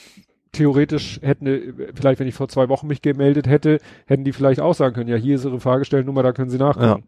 theoretisch 0.52 1.18
hätten, 1.22 1.74
vielleicht 1.94 2.18
wenn 2.20 2.26
ich 2.28 2.34
vor 2.34 2.48
zwei 2.48 2.68
Wochen 2.68 2.86
mich 2.86 3.02
gemeldet 3.02 3.46
hätte, 3.46 3.78
hätten 4.06 4.24
die 4.24 4.32
vielleicht 4.32 4.60
auch 4.60 4.74
sagen 4.74 4.94
können, 4.94 5.08
ja, 5.08 5.16
hier 5.16 5.36
ist 5.36 5.44
ihre 5.44 5.60
Fahrgestellnummer, 5.60 6.22
da 6.22 6.32
können 6.32 6.50
sie 6.50 6.58
nachgucken. 6.58 7.04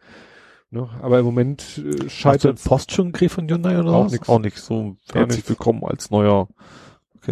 Ne? 0.70 0.88
Aber 1.00 1.18
im 1.18 1.24
Moment 1.24 1.78
äh, 1.78 1.90
Hast 1.90 2.02
du 2.02 2.08
scheitert 2.10 2.62
Post 2.64 2.92
schon 2.92 3.12
gekriegt 3.12 3.32
von 3.32 3.48
Hyundai 3.48 3.78
oder 3.78 3.90
Auch 3.92 4.05
was? 4.06 4.12
nix. 4.12 4.28
Auch 4.28 4.38
nicht. 4.38 4.58
So 4.58 4.97
Gar 5.08 5.22
herzlich 5.22 5.36
nichts. 5.38 5.48
willkommen 5.48 5.82
als 5.84 6.10
neuer. 6.10 6.48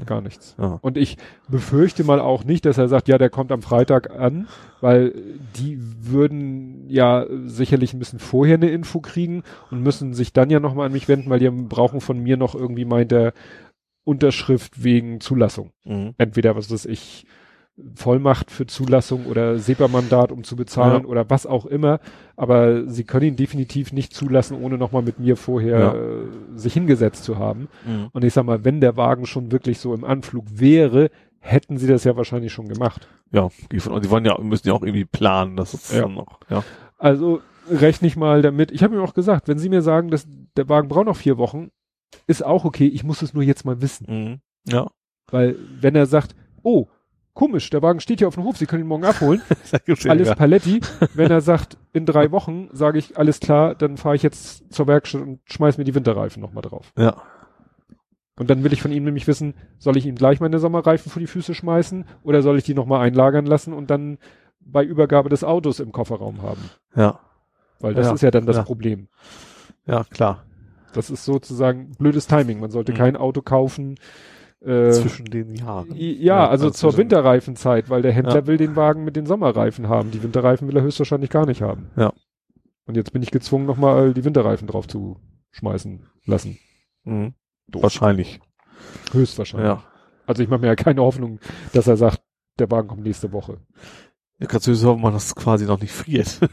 gar 0.07 0.21
nichts. 0.21 0.55
Ja. 0.59 0.79
Und 0.83 0.99
ich 0.99 1.17
befürchte 1.49 2.05
mal 2.05 2.21
auch 2.21 2.45
nicht, 2.45 2.67
dass 2.67 2.77
er 2.77 2.89
sagt, 2.89 3.09
ja, 3.09 3.17
der 3.17 3.31
kommt 3.31 3.51
am 3.51 3.63
Freitag 3.63 4.11
an, 4.11 4.47
weil 4.83 5.15
die 5.57 5.79
würden 5.81 6.85
ja 6.91 7.25
sicherlich 7.47 7.95
ein 7.95 7.99
bisschen 7.99 8.19
vorher 8.19 8.57
eine 8.57 8.69
Info 8.69 9.01
kriegen 9.01 9.43
und 9.71 9.83
müssen 9.83 10.13
sich 10.13 10.35
dann 10.35 10.51
ja 10.51 10.61
nochmal 10.61 10.87
an 10.87 10.93
mich 10.93 11.09
wenden, 11.09 11.31
weil 11.31 11.39
die 11.39 11.49
brauchen 11.51 12.01
von 12.03 12.19
mir 12.23 12.37
noch 12.37 12.55
irgendwie 12.55 12.85
meint 12.85 13.11
der 13.11 13.33
Unterschrift 14.05 14.83
wegen 14.85 15.21
Zulassung. 15.21 15.71
Mhm. 15.85 16.15
Entweder, 16.19 16.57
was 16.57 16.71
weiß 16.71 16.85
ich, 16.87 17.27
Vollmacht 17.95 18.51
für 18.51 18.67
Zulassung 18.67 19.27
oder 19.27 19.59
SEPA-Mandat, 19.59 20.33
um 20.33 20.45
zu 20.45 20.57
bezahlen 20.57 21.03
Ja. 21.03 21.09
oder 21.09 21.29
was 21.29 21.47
auch 21.47 21.67
immer. 21.67 22.01
Aber 22.37 22.87
sie 22.89 23.05
können 23.05 23.27
ihn 23.29 23.37
definitiv 23.37 23.93
nicht 23.93 24.13
zulassen, 24.13 24.63
ohne 24.63 24.77
nochmal 24.77 25.03
mit 25.03 25.19
mir 25.19 25.37
vorher 25.37 25.79
Ja. 25.81 25.95
äh, 25.95 26.59
sich 26.59 26.75
hingesetzt 26.75 27.25
zu 27.25 27.39
haben. 27.39 27.69
Mhm. 27.87 28.09
Und 28.13 28.25
ich 28.25 28.35
sag 28.35 28.45
mal, 28.45 28.65
wenn 28.65 28.81
der 28.81 28.97
Wagen 28.97 29.25
schon 29.27 29.53
wirklich 29.53 29.79
so 29.79 29.95
im 29.95 30.05
Anflug 30.05 30.45
wäre, 30.51 31.11
hätten 31.41 31.79
sie 31.79 31.87
das 31.87 32.05
ja 32.05 32.17
wahrscheinlich 32.17 32.53
schon 32.53 32.69
gemacht. 32.69 33.09
Ja, 33.33 33.49
die, 33.73 33.81
von, 33.81 34.01
die 34.03 34.11
wollen 34.11 34.25
ja, 34.25 34.39
müssen 34.41 34.69
ja 34.69 34.75
auch 34.75 34.83
irgendwie 34.83 35.05
planen, 35.07 35.57
das 35.57 35.73
ist 35.75 35.93
Ja. 35.95 36.03
dann 36.03 36.15
noch, 36.15 36.41
ja. 36.51 36.63
Also 36.99 37.41
rechne 37.71 38.07
ich 38.09 38.17
mal 38.17 38.43
damit. 38.43 38.71
Ich 38.71 38.83
habe 38.83 38.95
ihm 38.95 39.01
auch 39.01 39.15
gesagt, 39.15 39.49
wenn 39.49 39.59
sie 39.59 39.69
mir 39.69 39.83
sagen, 39.83 40.11
dass 40.11 40.27
der 40.57 40.69
Wagen 40.69 40.89
braucht 40.89 41.07
noch 41.07 41.17
vier 41.17 41.39
Wochen, 41.39 41.71
ist 42.27 42.45
auch 42.45 42.65
okay. 42.65 42.87
Ich 42.87 43.03
muss 43.05 43.23
es 43.23 43.35
nur 43.35 43.43
jetzt 43.43 43.65
mal 43.65 43.81
wissen. 43.81 44.07
Mhm. 44.09 44.41
Ja. 44.73 44.89
Weil 45.31 45.57
wenn 45.81 45.95
er 45.97 46.07
sagt, 46.07 46.35
oh, 46.63 46.87
komisch, 47.37 47.71
der 47.71 47.83
Wagen 47.83 48.01
steht 48.01 48.19
hier 48.19 48.27
auf 48.27 48.35
dem 48.35 48.43
Hof, 48.43 48.57
Sie 48.57 48.67
können 48.67 48.83
ihn 48.83 48.89
morgen 48.89 49.05
abholen, 49.05 49.41
alles 50.09 50.35
Paletti. 50.35 50.81
Wenn 51.15 51.31
er 51.31 51.41
sagt, 51.41 51.77
in 51.93 52.05
drei 52.07 52.33
Wochen, 52.33 52.69
sage 52.73 52.99
ich, 52.99 53.17
alles 53.17 53.39
klar, 53.39 53.77
dann 53.77 53.97
fahre 53.97 54.17
ich 54.17 54.25
jetzt 54.25 54.73
zur 54.73 54.89
Werkstatt 54.89 55.23
und 55.23 55.41
schmeiß 55.45 55.79
mir 55.79 55.85
die 55.85 55.95
Winterreifen 55.95 56.41
nochmal 56.43 56.63
drauf. 56.63 56.93
Ja. 56.99 57.23
Und 58.39 58.51
dann 58.51 58.65
will 58.65 58.73
ich 58.73 58.83
von 58.83 58.91
ihm 58.93 59.05
nämlich 59.05 59.27
wissen, 59.27 59.55
soll 59.79 59.97
ich 59.97 60.05
ihm 60.05 60.15
gleich 60.17 60.41
meine 60.41 60.59
Sommerreifen 60.59 61.11
vor 61.11 61.21
die 61.21 61.27
Füße 61.27 61.55
schmeißen 61.55 62.05
oder 62.23 62.43
soll 62.43 62.59
ich 62.59 62.65
die 62.65 62.75
nochmal 62.75 63.07
einlagern 63.07 63.47
lassen 63.47 63.73
und 63.73 63.89
dann 63.91 64.19
bei 64.61 64.85
Übergabe 64.85 65.29
des 65.29 65.45
Autos 65.45 65.81
im 65.81 65.93
Kofferraum 65.93 66.43
haben? 66.43 66.61
Ja. 66.95 67.21
Weil 67.81 67.95
das 67.95 68.09
Ja, 68.09 68.15
ist 68.15 68.23
ja 68.23 68.31
dann 68.31 68.47
das 68.47 68.57
ja. 68.57 68.63
Problem. 68.63 69.09
Ja, 69.87 70.05
klar. 70.05 70.43
Das 70.93 71.11
ist 71.11 71.25
sozusagen 71.25 71.93
blödes 71.99 72.27
Timing. 72.27 72.61
Man 72.61 72.71
sollte 72.71 72.93
Mhm. 72.93 72.97
kein 72.97 73.17
Auto 73.17 73.43
kaufen. 73.43 73.97
Äh, 74.65 74.91
Zwischen 74.91 75.27
den 75.27 75.55
Jahren. 75.55 75.95
i- 75.95 76.17
ja, 76.23 76.49
also 76.49 76.71
zur 76.71 76.91
zwischen- 76.91 76.99
Winterreifenzeit, 77.03 77.91
weil 77.91 78.03
der 78.03 78.13
Händler 78.13 78.37
Ja. 78.37 78.47
will 78.47 78.57
den 78.57 78.75
Wagen 78.75 79.05
mit 79.05 79.15
den 79.17 79.27
Sommerreifen 79.27 79.89
haben. 79.89 80.11
Die 80.11 80.23
Winterreifen 80.23 80.67
will 80.67 80.77
er 80.77 80.83
höchstwahrscheinlich 80.83 81.31
gar 81.31 81.47
nicht 81.47 81.61
haben. 81.63 81.91
Ja. 81.97 82.13
Und 82.87 82.97
jetzt 82.97 83.13
bin 83.13 83.23
ich 83.23 83.31
gezwungen, 83.31 83.67
nochmal 83.67 84.15
die 84.15 84.25
Winterreifen 84.25 84.67
drauf 84.67 84.89
zu 84.89 85.19
schmeißen 85.51 86.07
lassen. 86.25 86.59
Mhm. 87.05 87.35
Wahrscheinlich. 87.69 88.41
Höchstwahrscheinlich. 89.13 89.69
Ja. 89.69 89.85
Also 90.27 90.43
ich 90.43 90.49
mache 90.49 90.61
mir 90.61 90.69
ja 90.69 90.77
keine 90.77 91.03
Hoffnung, 91.03 91.39
dass 91.73 91.87
er 91.87 91.97
sagt, 91.97 92.23
der 92.59 92.71
Wagen 92.71 92.89
kommt 92.89 93.03
nächste 93.03 93.33
Woche. 93.33 93.61
Ja, 94.39 94.47
kannst 94.47 94.67
du 94.67 94.73
dir 94.73 94.77
dass 95.13 95.27
es 95.27 95.35
quasi 95.35 95.67
noch 95.67 95.81
nicht 95.81 95.93
friert. 95.93 96.41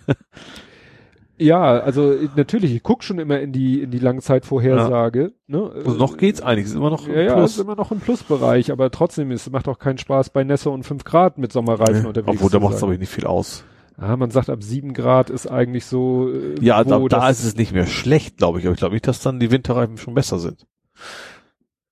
Ja, 1.37 1.79
also 1.79 2.13
ich- 2.13 2.35
natürlich, 2.35 2.73
ich 2.75 2.83
guck 2.83 3.03
schon 3.03 3.17
immer 3.19 3.39
in 3.39 3.51
die 3.51 3.81
in 3.81 3.89
die 3.91 3.97
Langzeitvorhersage. 3.99 5.33
Ne? 5.47 5.71
Also 5.73 5.91
noch 5.93 6.17
geht's 6.17 6.41
eigentlich, 6.41 6.65
ist 6.67 6.75
immer 6.75 6.91
noch 6.91 7.07
Ja, 7.07 7.21
ja, 7.21 7.43
ist 7.43 7.57
immer 7.59 7.75
noch 7.75 7.91
im 7.91 7.99
Plusbereich, 7.99 8.71
aber 8.71 8.91
trotzdem 8.91 9.31
ist, 9.31 9.51
macht 9.51 9.67
auch 9.67 9.79
keinen 9.79 9.97
Spaß 9.97 10.29
bei 10.29 10.43
Nässe 10.43 10.69
und 10.69 10.83
5 10.83 11.03
Grad 11.03 11.37
mit 11.39 11.51
Sommerreifen 11.51 12.01
Nee, 12.03 12.07
unterwegs 12.07 12.37
Obwohl, 12.37 12.49
da 12.51 12.57
zu 12.59 12.63
macht 12.63 12.73
es 12.75 12.79
sein. 12.81 12.89
aber 12.89 12.97
nicht 12.99 13.09
viel 13.11 13.25
aus. 13.25 13.63
Ah, 13.97 14.15
man 14.15 14.31
sagt, 14.31 14.49
ab 14.49 14.63
7 14.63 14.93
Grad 14.93 15.29
ist 15.29 15.47
eigentlich 15.47 15.85
so. 15.85 16.29
Äh, 16.31 16.55
Ja, 16.61 16.83
da, 16.83 16.99
wo 17.01 17.07
da 17.07 17.29
ist 17.29 17.43
es 17.43 17.55
nicht 17.55 17.73
mehr 17.73 17.85
schlecht, 17.87 18.37
glaube 18.37 18.59
ich. 18.59 18.65
Aber 18.65 18.73
ich 18.73 18.79
glaube 18.79 18.93
nicht, 18.95 19.07
dass 19.07 19.19
dann 19.21 19.39
die 19.39 19.51
Winterreifen 19.51 19.97
schon 19.97 20.13
besser 20.15 20.39
sind. 20.39 20.65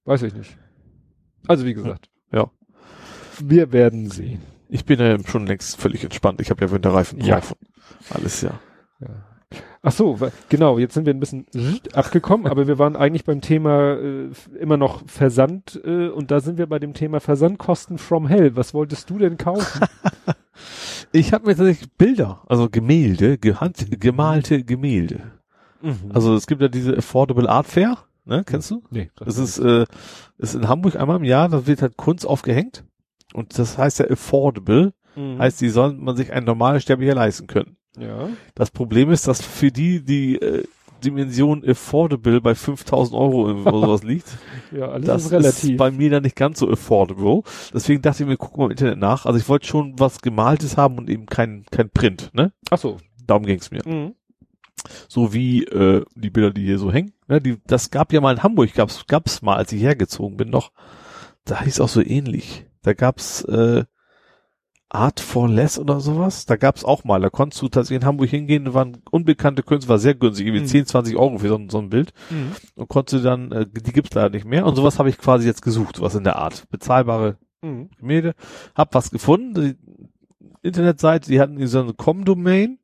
Weiß 0.05 0.21
ich 0.23 0.33
nicht. 0.33 0.57
Also 1.47 1.65
wie 1.65 1.73
gesagt. 1.73 2.09
Ja. 2.31 2.49
Wir 3.39 3.71
werden 3.71 4.09
sehen. 4.09 4.41
Ich 4.69 4.85
bin 4.85 4.99
ja 4.99 5.17
schon 5.27 5.45
längst 5.47 5.77
völlig 5.79 6.03
entspannt. 6.03 6.41
Ich 6.41 6.49
habe 6.49 6.63
ja 6.63 6.71
Winterreifen 6.71 7.19
Ja. 7.21 7.35
drauf. 7.39 7.55
Alles 8.11 8.41
ja. 8.41 8.59
Ja. 8.99 9.07
Ach 9.81 9.91
so, 9.91 10.17
genau, 10.49 10.77
jetzt 10.77 10.93
sind 10.93 11.05
wir 11.05 11.13
ein 11.13 11.19
bisschen 11.19 11.45
abgekommen, 11.93 12.47
aber 12.47 12.67
wir 12.67 12.77
waren 12.77 12.95
eigentlich 12.95 13.25
beim 13.25 13.41
Thema 13.41 13.93
äh, 13.93 14.30
immer 14.59 14.77
noch 14.77 15.01
Versand 15.07 15.81
äh, 15.83 16.07
und 16.09 16.31
da 16.31 16.39
sind 16.39 16.57
wir 16.57 16.67
bei 16.67 16.80
dem 16.80 16.93
Thema 16.93 17.19
Versandkosten 17.19 17.97
from 17.97 18.27
hell. 18.27 18.55
Was 18.55 18.73
wolltest 18.73 19.09
du 19.09 19.17
denn 19.17 19.38
kaufen? 19.38 19.85
Ich 21.13 21.33
habe 21.33 21.47
mir 21.47 21.55
tatsächlich 21.55 21.91
Bilder, 21.97 22.41
also 22.47 22.69
Gemälde, 22.69 23.38
gehand, 23.38 23.99
gemalte 23.99 24.63
Gemälde. 24.63 25.31
Also 26.13 26.35
es 26.35 26.47
gibt 26.47 26.61
ja 26.61 26.67
diese 26.67 26.95
Affordable 26.95 27.49
Art 27.49 27.67
Fair, 27.67 27.97
ne, 28.25 28.43
kennst 28.45 28.71
du? 28.71 28.83
nee, 28.91 29.09
Das 29.17 29.38
ist, 29.38 29.59
äh, 29.59 29.85
ist 30.38 30.55
in 30.55 30.69
Hamburg 30.69 30.95
einmal 30.95 31.17
im 31.17 31.23
Jahr, 31.23 31.49
da 31.49 31.67
wird 31.67 31.81
halt 31.81 31.97
Kunst 31.97 32.25
aufgehängt. 32.25 32.85
Und 33.33 33.57
das 33.57 33.77
heißt 33.77 33.99
ja 33.99 34.09
affordable, 34.09 34.93
mhm. 35.15 35.39
heißt, 35.39 35.59
die 35.61 35.69
soll 35.69 35.93
man 35.93 36.15
sich 36.15 36.31
ein 36.31 36.43
normales 36.43 36.83
Sterblicher 36.83 37.15
leisten 37.15 37.47
können. 37.47 37.77
Ja. 37.97 38.29
Das 38.55 38.71
Problem 38.71 39.11
ist, 39.11 39.27
dass 39.27 39.41
für 39.41 39.71
die 39.71 40.03
die 40.03 40.35
äh, 40.41 40.63
Dimension 41.03 41.63
affordable 41.67 42.41
bei 42.41 42.53
5000 42.55 43.19
Euro 43.19 43.49
oder 43.49 43.63
sowas 43.71 44.03
liegt. 44.03 44.27
Ja, 44.71 44.89
alles 44.89 45.07
Das 45.07 45.25
ist 45.25 45.31
relativ. 45.31 45.71
ist 45.71 45.77
bei 45.77 45.91
mir 45.91 46.09
dann 46.11 46.23
nicht 46.23 46.35
ganz 46.35 46.59
so 46.59 46.69
affordable. 46.69 47.41
Deswegen 47.73 48.01
dachte 48.01 48.23
ich 48.23 48.29
mir, 48.29 48.37
guck 48.37 48.57
mal 48.57 48.65
im 48.65 48.71
Internet 48.71 48.99
nach. 48.99 49.25
Also 49.25 49.39
ich 49.39 49.49
wollte 49.49 49.67
schon 49.67 49.95
was 49.97 50.21
Gemaltes 50.21 50.77
haben 50.77 50.97
und 50.97 51.09
eben 51.09 51.25
kein, 51.25 51.65
kein 51.71 51.89
Print, 51.89 52.29
ne? 52.33 52.53
Ach 52.69 52.77
so. 52.77 52.97
Darum 53.25 53.45
ging's 53.45 53.71
mir. 53.71 53.81
Mhm. 53.85 54.13
So 55.07 55.33
wie 55.33 55.63
äh, 55.65 56.03
die 56.15 56.29
Bilder, 56.29 56.51
die 56.51 56.65
hier 56.65 56.79
so 56.79 56.91
hängen. 56.91 57.13
Ne? 57.27 57.41
Die, 57.41 57.57
das 57.65 57.91
gab 57.91 58.13
ja 58.13 58.21
mal 58.21 58.33
in 58.35 58.43
Hamburg, 58.43 58.73
gab's, 58.73 59.05
gab's 59.07 59.41
mal, 59.41 59.55
als 59.55 59.71
ich 59.71 59.81
hergezogen 59.81 60.37
bin 60.37 60.49
noch. 60.49 60.71
Da 61.45 61.63
hieß 61.63 61.79
auch 61.81 61.89
so 61.89 62.01
ähnlich. 62.01 62.65
Da 62.83 62.93
gab's 62.93 63.43
äh, 63.43 63.85
Art 64.93 65.19
for 65.21 65.47
Less 65.47 65.79
oder 65.79 66.01
sowas. 66.01 66.45
Da 66.45 66.57
gab's 66.57 66.83
auch 66.83 67.03
mal. 67.05 67.21
Da 67.21 67.29
konntest 67.29 67.61
du 67.61 67.69
tatsächlich 67.69 68.01
in 68.01 68.05
Hamburg 68.07 68.29
hingehen, 68.29 68.65
da 68.65 68.73
waren 68.73 68.97
unbekannte 69.09 69.63
Künstler, 69.63 69.89
war 69.91 69.99
sehr 69.99 70.15
günstig, 70.15 70.45
irgendwie 70.47 70.63
Mhm. 70.63 70.67
10, 70.67 70.85
20 70.85 71.15
Euro 71.17 71.37
für 71.37 71.47
so, 71.47 71.55
ein- 71.55 71.69
so 71.69 71.77
ein 71.79 71.89
Bild. 71.89 72.11
Mhm. 72.29 72.51
Und 72.75 72.89
konntest 72.89 73.23
du 73.23 73.27
dann, 73.27 73.51
äh, 73.53 73.65
die 73.69 73.93
gibt's 73.93 74.13
leider 74.13 74.29
nicht 74.29 74.45
mehr. 74.45 74.65
Und 74.65 74.75
sowas 74.75 74.99
habe 74.99 75.09
ich 75.09 75.17
quasi 75.17 75.47
jetzt 75.47 75.61
gesucht, 75.61 76.01
was 76.01 76.15
in 76.15 76.23
der 76.25 76.35
Art. 76.35 76.65
Bezahlbare 76.69 77.37
Mhm. 77.61 77.89
Gemälde. 77.97 78.33
Hab 78.75 78.93
was 78.93 79.11
gefunden. 79.11 79.53
Die 79.53 79.75
Internetseite, 80.67 81.29
die 81.29 81.39
hatten 81.39 81.65
so 81.67 81.81
eine 81.81 81.93
Com-Domain. 81.93 82.77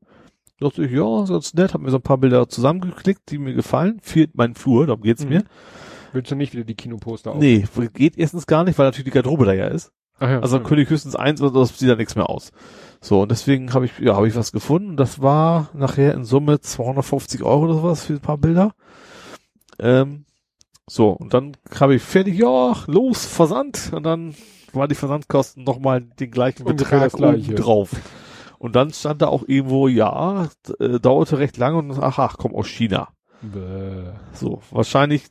Dachte 0.60 0.86
ich, 0.86 0.92
ja, 0.92 1.26
ganz 1.26 1.54
nett. 1.54 1.74
Hab 1.74 1.82
mir 1.82 1.92
so 1.92 1.98
ein 1.98 2.02
paar 2.04 2.18
Bilder 2.18 2.48
zusammengeklickt, 2.50 3.30
die 3.30 3.38
mir 3.38 3.54
gefallen. 3.54 4.00
Für 4.02 4.28
meinen 4.34 4.56
Flur, 4.56 4.88
darum 4.88 5.02
geht's 5.04 5.24
Mhm. 5.24 5.30
mir. 5.30 5.44
Willst 6.14 6.32
du 6.32 6.36
nicht 6.36 6.54
wieder 6.54 6.64
die 6.64 6.74
Kinoposter 6.76 7.32
auf? 7.34 7.40
Nee, 7.40 7.66
geht 7.94 8.18
erstens 8.18 8.48
gar 8.48 8.64
nicht, 8.64 8.78
weil 8.80 8.88
natürlich 8.88 9.06
die 9.06 9.12
Garderobe 9.12 9.46
da 9.46 9.54
ja 9.54 9.68
ist. 9.68 9.92
Ja. 10.20 10.40
Also 10.40 10.58
dann 10.58 10.66
könnte 10.66 10.84
ich 10.84 10.90
höchstens 10.90 11.16
eins 11.16 11.42
oder 11.42 11.60
das 11.60 11.78
sieht 11.78 11.90
da 11.90 11.96
nichts 11.96 12.16
mehr 12.16 12.30
aus. 12.30 12.52
So, 13.02 13.22
und 13.22 13.32
deswegen 13.32 13.74
habe 13.74 13.86
ich, 13.86 14.00
ja, 14.00 14.16
habe 14.16 14.28
ich 14.28 14.36
was 14.36 14.52
gefunden. 14.52 14.98
Das 14.98 15.22
war 15.22 15.70
nachher 15.74 16.14
in 16.14 16.26
Summe 16.26 16.60
250 16.60 17.44
Euro 17.44 17.66
oder 17.66 17.74
sowas 17.76 18.06
für 18.06 18.14
ein 18.14 18.20
paar 18.20 18.38
Bilder. 18.38 18.74
Ähm, 19.80 20.26
so, 20.88 21.12
und 21.12 21.34
dann 21.34 21.56
habe 21.80 21.96
ich 21.96 22.02
fertig, 22.02 22.38
ja, 22.40 22.74
los, 22.88 23.26
Versand. 23.26 23.92
Und 23.94 24.04
dann 24.04 24.34
waren 24.74 24.90
die 24.90 24.96
Versandkosten 24.96 25.64
nochmal 25.64 26.02
den 26.02 26.32
gleichen 26.32 26.66
Ungefähr 26.66 27.02
Betrag 27.02 27.12
Gleiche. 27.12 27.56
drauf. 27.56 27.92
Und 28.58 28.76
dann 28.76 28.92
stand 28.92 29.22
da 29.22 29.28
auch 29.28 29.44
irgendwo, 29.46 29.88
ja, 29.88 30.50
äh, 30.80 31.00
dauerte 31.00 31.38
recht 31.38 31.58
lange 31.58 31.78
und 31.78 32.00
ach, 32.02 32.18
ach, 32.18 32.38
komm 32.38 32.56
aus 32.56 32.68
China. 32.68 33.10
Bäh. 33.42 34.14
So, 34.34 34.62
wahrscheinlich 34.72 35.26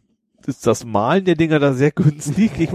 ist 0.47 0.67
das 0.67 0.85
Malen 0.85 1.25
der 1.25 1.35
Dinger 1.35 1.59
da 1.59 1.73
sehr 1.73 1.91
günstig. 1.93 2.69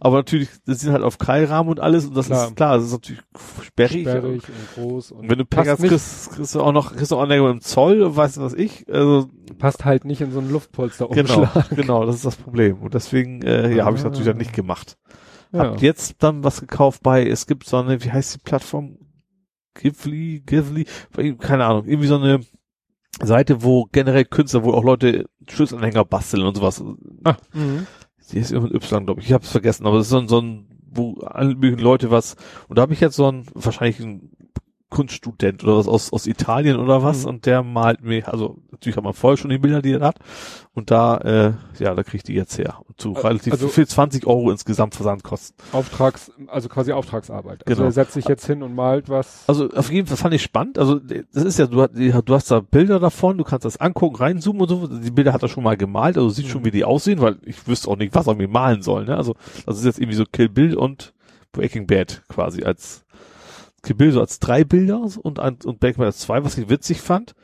aber 0.00 0.16
natürlich, 0.16 0.48
das 0.66 0.80
sind 0.80 0.92
halt 0.92 1.02
auf 1.02 1.18
Keilrahmen 1.18 1.70
und 1.70 1.80
alles 1.80 2.06
und 2.06 2.16
das 2.16 2.26
klar. 2.26 2.46
ist 2.46 2.56
klar, 2.56 2.76
das 2.76 2.86
ist 2.86 2.92
natürlich 2.92 3.22
sperrig. 3.62 4.02
Sperrig 4.02 4.42
und 4.48 4.74
groß. 4.74 5.12
Und 5.12 5.30
wenn 5.30 5.38
du 5.38 5.44
Pech 5.44 5.68
hast, 5.68 5.82
kriegst, 5.82 6.30
kriegst 6.32 6.54
du 6.54 6.60
auch 6.60 6.72
noch, 6.72 6.94
kriegst 6.94 7.10
du 7.10 7.16
auch 7.16 7.26
noch 7.26 7.50
im 7.50 7.60
Zoll, 7.60 8.16
weißt 8.16 8.38
du 8.38 8.40
was 8.42 8.54
ich, 8.54 8.86
also. 8.92 9.28
Passt 9.58 9.84
halt 9.84 10.04
nicht 10.04 10.20
in 10.20 10.32
so 10.32 10.40
ein 10.40 10.50
Luftpolster 10.50 11.08
Genau, 11.08 11.48
genau, 11.74 12.04
das 12.04 12.16
ist 12.16 12.24
das 12.24 12.36
Problem. 12.36 12.78
Und 12.82 12.94
deswegen, 12.94 13.42
äh, 13.42 13.74
ja, 13.74 13.84
ah. 13.84 13.86
habe 13.86 13.96
ich 13.96 14.02
natürlich 14.02 14.26
dann 14.26 14.36
nicht 14.36 14.52
gemacht. 14.52 14.98
Ja. 15.52 15.60
Hab 15.60 15.82
jetzt 15.82 16.16
dann 16.18 16.44
was 16.44 16.60
gekauft 16.60 17.02
bei, 17.02 17.26
es 17.26 17.46
gibt 17.46 17.66
so 17.66 17.76
eine, 17.78 18.02
wie 18.02 18.10
heißt 18.10 18.34
die 18.34 18.38
Plattform? 18.38 18.98
Givli, 19.74 20.42
Givli, 20.44 20.86
keine 21.38 21.66
Ahnung, 21.66 21.84
irgendwie 21.86 22.08
so 22.08 22.16
eine 22.16 22.40
Seite, 23.22 23.62
wo 23.62 23.88
generell 23.92 24.24
Künstler, 24.24 24.64
wo 24.64 24.72
auch 24.72 24.84
Leute 24.84 25.26
Schlüsselanhänger 25.48 26.04
basteln 26.04 26.42
und 26.44 26.56
sowas. 26.56 26.82
Ah, 27.24 27.36
mh. 27.54 27.86
Die 28.32 28.38
ist 28.38 28.50
irgendein 28.50 28.76
Y, 28.76 29.06
glaube 29.06 29.20
ich. 29.20 29.28
Ich 29.28 29.32
habe 29.32 29.44
es 29.44 29.50
vergessen, 29.50 29.86
aber 29.86 29.98
das 29.98 30.06
ist 30.06 30.10
so 30.10 30.18
ein, 30.18 30.28
so 30.28 30.40
ein, 30.40 30.66
wo 30.90 31.14
alle 31.20 31.54
möglichen 31.54 31.80
Leute 31.80 32.10
was. 32.10 32.36
Und 32.68 32.76
da 32.76 32.82
habe 32.82 32.92
ich 32.92 33.00
jetzt 33.00 33.16
so 33.16 33.30
ein, 33.30 33.46
wahrscheinlich 33.54 34.00
ein 34.00 34.30
Kunststudent 34.88 35.64
oder 35.64 35.76
was 35.78 35.88
aus, 35.88 36.12
aus 36.12 36.26
Italien 36.26 36.78
oder 36.78 37.02
was 37.02 37.22
mhm. 37.22 37.30
und 37.30 37.46
der 37.46 37.64
malt 37.64 38.02
mir, 38.02 38.28
also 38.32 38.58
natürlich 38.70 38.96
hat 38.96 39.02
man 39.02 39.14
vorher 39.14 39.36
schon 39.36 39.50
die 39.50 39.58
Bilder, 39.58 39.82
die 39.82 39.92
er 39.92 40.00
hat 40.00 40.20
und 40.74 40.92
da, 40.92 41.16
äh, 41.18 41.52
ja, 41.82 41.94
da 41.94 42.04
kriegt 42.04 42.28
die 42.28 42.34
jetzt 42.34 42.56
her. 42.56 42.78
Und 42.86 43.00
zu 43.00 43.12
relativ 43.12 43.52
also, 43.54 43.66
viel 43.66 43.86
20 43.86 44.26
Euro 44.26 44.50
insgesamt 44.50 44.94
Versandkosten. 44.94 45.56
Auftrags, 45.72 46.30
also 46.46 46.68
quasi 46.68 46.92
Auftragsarbeit. 46.92 47.66
Also 47.66 47.78
genau. 47.78 47.88
er 47.88 47.92
setzt 47.92 48.12
sich 48.12 48.28
jetzt 48.28 48.46
hin 48.46 48.62
und 48.62 48.74
malt 48.74 49.08
was. 49.08 49.42
Also 49.48 49.70
auf 49.70 49.90
jeden 49.90 50.06
Fall 50.06 50.18
fand 50.18 50.34
ich 50.34 50.42
spannend. 50.42 50.78
Also 50.78 51.00
das 51.00 51.44
ist 51.44 51.58
ja, 51.58 51.66
du, 51.66 51.88
du 51.88 52.34
hast 52.34 52.50
da 52.50 52.60
Bilder 52.60 53.00
davon, 53.00 53.38
du 53.38 53.44
kannst 53.44 53.64
das 53.64 53.78
angucken, 53.78 54.16
reinzoomen 54.16 54.62
und 54.62 54.68
so. 54.68 54.86
Die 54.86 55.10
Bilder 55.10 55.32
hat 55.32 55.42
er 55.42 55.48
schon 55.48 55.64
mal 55.64 55.76
gemalt, 55.76 56.16
also 56.16 56.28
sieht 56.28 56.44
mhm. 56.44 56.50
schon, 56.50 56.64
wie 56.64 56.70
die 56.70 56.84
aussehen, 56.84 57.20
weil 57.20 57.38
ich 57.42 57.66
wüsste 57.66 57.90
auch 57.90 57.96
nicht, 57.96 58.14
was 58.14 58.28
er 58.28 58.36
mir 58.36 58.48
malen 58.48 58.82
soll. 58.82 59.06
Ne? 59.06 59.16
Also 59.16 59.34
das 59.64 59.78
ist 59.78 59.84
jetzt 59.84 59.98
irgendwie 59.98 60.16
so 60.16 60.26
Kill 60.30 60.48
Bill 60.48 60.76
und 60.76 61.14
Breaking 61.52 61.86
Bad 61.86 62.22
quasi 62.28 62.64
als 62.64 63.05
Kill 63.94 64.12
so 64.12 64.20
als 64.20 64.38
drei 64.38 64.64
Bilder 64.64 65.00
und, 65.00 65.38
und 65.38 65.80
Breaking 65.80 65.98
Bad 65.98 66.06
als 66.06 66.18
zwei, 66.18 66.44
was 66.44 66.58
ich 66.58 66.68
witzig 66.68 67.00
fand. 67.00 67.34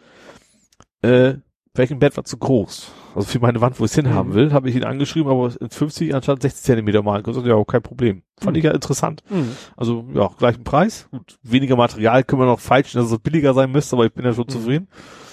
Äh, 1.03 1.35
Breaking 1.75 1.99
Bad 1.99 2.17
war 2.17 2.25
zu 2.25 2.37
groß. 2.37 2.93
Also 3.15 3.29
für 3.29 3.41
meine 3.41 3.61
Wand, 3.61 3.81
wo 3.81 3.85
ich 3.85 3.91
es 3.91 3.95
hinhaben 3.95 4.31
mhm. 4.31 4.35
will, 4.35 4.53
habe 4.53 4.69
ich 4.69 4.77
ihn 4.77 4.85
angeschrieben, 4.85 5.31
aber 5.31 5.53
in 5.59 5.71
50 5.71 6.15
anstatt 6.15 6.43
60 6.43 6.62
Zentimeter 6.62 7.03
malen. 7.03 7.25
Und 7.25 7.47
ja, 7.47 7.65
kein 7.65 7.83
Problem. 7.83 8.23
Fand 8.39 8.53
mhm. 8.53 8.59
ich 8.59 8.65
ja 8.65 8.73
interessant. 8.73 9.23
Mhm. 9.31 9.57
Also 9.77 10.05
ja, 10.12 10.29
gleichen 10.39 10.65
Preis. 10.65 11.09
Gut, 11.11 11.39
weniger 11.43 11.77
Material 11.77 12.25
können 12.25 12.43
wir 12.43 12.47
noch 12.47 12.61
feilschen, 12.61 13.01
dass 13.01 13.11
es 13.11 13.19
billiger 13.19 13.55
sein 13.55 13.71
müsste, 13.71 13.97
aber 13.97 14.07
ich 14.07 14.12
bin 14.12 14.25
ja 14.25 14.35
schon 14.35 14.45
mhm. 14.45 14.53
zufrieden. 14.53 14.89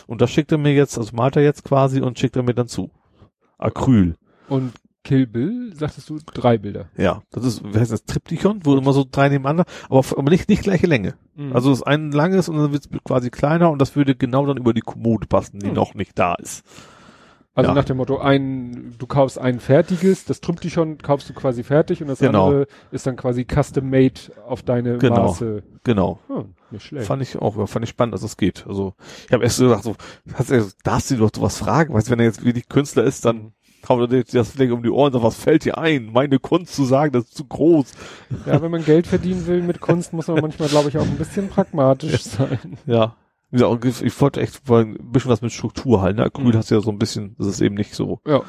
Und 0.08 0.22
das 0.22 0.32
schickt 0.32 0.52
er 0.52 0.58
mir 0.58 0.74
jetzt, 0.74 0.98
also 0.98 1.16
malt 1.16 1.36
er 1.36 1.44
jetzt 1.44 1.64
quasi 1.64 2.02
und 2.02 2.18
schickt 2.18 2.36
er 2.36 2.44
mir 2.44 2.54
dann 2.54 2.68
zu. 2.68 2.90
Acryl. 3.58 4.16
Und 4.48 4.74
Kill 5.10 5.26
Bill, 5.26 5.74
sagtest 5.74 6.08
du, 6.12 6.20
drei 6.24 6.60
Bilder. 6.60 6.86
Ja, 6.96 7.24
das 7.32 7.44
ist, 7.44 7.64
wie 7.64 7.80
heißt 7.80 7.92
das, 7.92 8.06
Triptychon, 8.06 8.60
wo 8.64 8.78
immer 8.78 8.94
so 8.94 9.04
drei 9.10 9.28
nebeneinander, 9.28 9.66
aber, 9.90 10.04
aber 10.16 10.30
nicht, 10.30 10.48
nicht 10.50 10.62
gleiche 10.62 10.86
Länge. 10.86 11.16
Mhm. 11.36 11.52
Also 11.52 11.72
das 11.72 11.82
ein 11.82 12.12
langes 12.12 12.48
und 12.48 12.58
dann 12.58 12.72
wird 12.72 12.86
es 12.86 13.04
quasi 13.04 13.32
kleiner 13.32 13.72
und 13.72 13.82
das 13.82 13.96
würde 13.96 14.14
genau 14.14 14.46
dann 14.46 14.58
über 14.58 14.72
die 14.72 14.82
Kommode 14.82 15.26
passen, 15.26 15.58
die 15.58 15.70
mhm. 15.70 15.74
noch 15.74 15.96
nicht 15.96 16.20
da 16.20 16.36
ist. 16.36 16.64
Also 17.56 17.72
ja. 17.72 17.74
nach 17.74 17.86
dem 17.86 17.98
Motto, 17.98 18.20
ein, 18.20 18.94
du 19.00 19.08
kaufst 19.08 19.40
ein 19.40 19.60
fertiges, 19.60 20.26
das 20.26 20.42
Triptychon 20.42 21.00
kaufst 21.00 21.28
du 21.28 21.34
quasi 21.34 21.64
fertig 21.64 22.04
und 22.04 22.08
das 22.08 22.20
genau. 22.20 22.46
andere 22.46 22.68
ist 22.92 23.08
dann 23.08 23.16
quasi 23.16 23.48
custom 23.52 23.90
made 23.90 24.14
auf 24.46 24.62
deine 24.62 25.00
genau. 25.00 25.30
Maße. 25.30 25.64
Genau. 25.84 26.20
Hm, 26.28 26.54
nicht 26.70 26.86
schlecht. 26.86 27.08
Fand 27.08 27.24
ich 27.24 27.36
auch, 27.40 27.68
fand 27.68 27.84
ich 27.84 27.90
spannend, 27.90 28.14
dass 28.14 28.22
es 28.22 28.34
das 28.34 28.38
geht. 28.38 28.68
Also 28.68 28.94
ich 29.26 29.34
habe 29.34 29.44
erst 29.44 29.58
so 29.58 29.64
gedacht, 29.70 29.84
so, 29.86 29.96
hast 30.36 30.52
du, 30.52 30.70
darfst 30.84 31.10
du 31.10 31.18
doch 31.18 31.32
sowas 31.36 31.58
fragen, 31.58 31.96
weißt 31.96 32.08
du, 32.10 32.12
wenn 32.12 32.20
er 32.20 32.26
jetzt 32.26 32.46
wirklich 32.46 32.70
Künstler 32.70 33.06
ist, 33.06 33.26
dann 33.26 33.54
mhm 33.82 34.01
er 34.01 34.24
das 34.24 34.53
Ding 34.53 34.72
um 34.72 34.83
die 34.83 34.90
Ohren 34.90 35.08
und 35.08 35.14
sagt, 35.14 35.24
was 35.24 35.35
fällt 35.35 35.66
dir 35.66 35.77
ein, 35.77 36.11
meine 36.11 36.40
Kunst 36.40 36.75
zu 36.75 36.85
sagen, 36.85 37.14
das 37.14 37.25
ist 37.25 37.35
zu 37.35 37.45
groß. 37.45 37.93
Ja, 38.45 38.61
wenn 38.61 38.72
man 38.72 38.83
Geld 38.83 39.08
verdienen 39.08 39.48
will 39.48 39.61
mit 39.61 39.80
Kunst, 39.80 40.14
muss 40.14 40.27
man 40.27 40.41
manchmal, 40.41 40.69
glaube 40.69 40.90
ich, 40.90 40.98
auch 40.98 41.06
ein 41.06 41.17
bisschen 41.17 41.49
pragmatisch 41.49 42.24
sein. 42.24 42.77
Ja. 42.85 43.16
Ja, 43.51 43.75
ich 43.82 44.22
wollte 44.22 44.41
echt 44.41 44.61
ein 44.69 45.11
bisschen 45.11 45.32
was 45.32 45.41
mit 45.41 45.51
Struktur 45.51 46.03
halten. 46.03 46.19
Ne? 46.19 46.30
Grün 46.30 46.49
mhm. 46.49 46.58
hast 46.58 46.69
du 46.69 46.75
ja 46.75 46.82
so 46.82 46.91
ein 46.91 46.99
bisschen, 46.99 47.35
das 47.40 47.48
ist 47.48 47.61
eben 47.61 47.74
nicht 47.74 47.95
so. 47.95 48.19
Ja, 48.27 48.43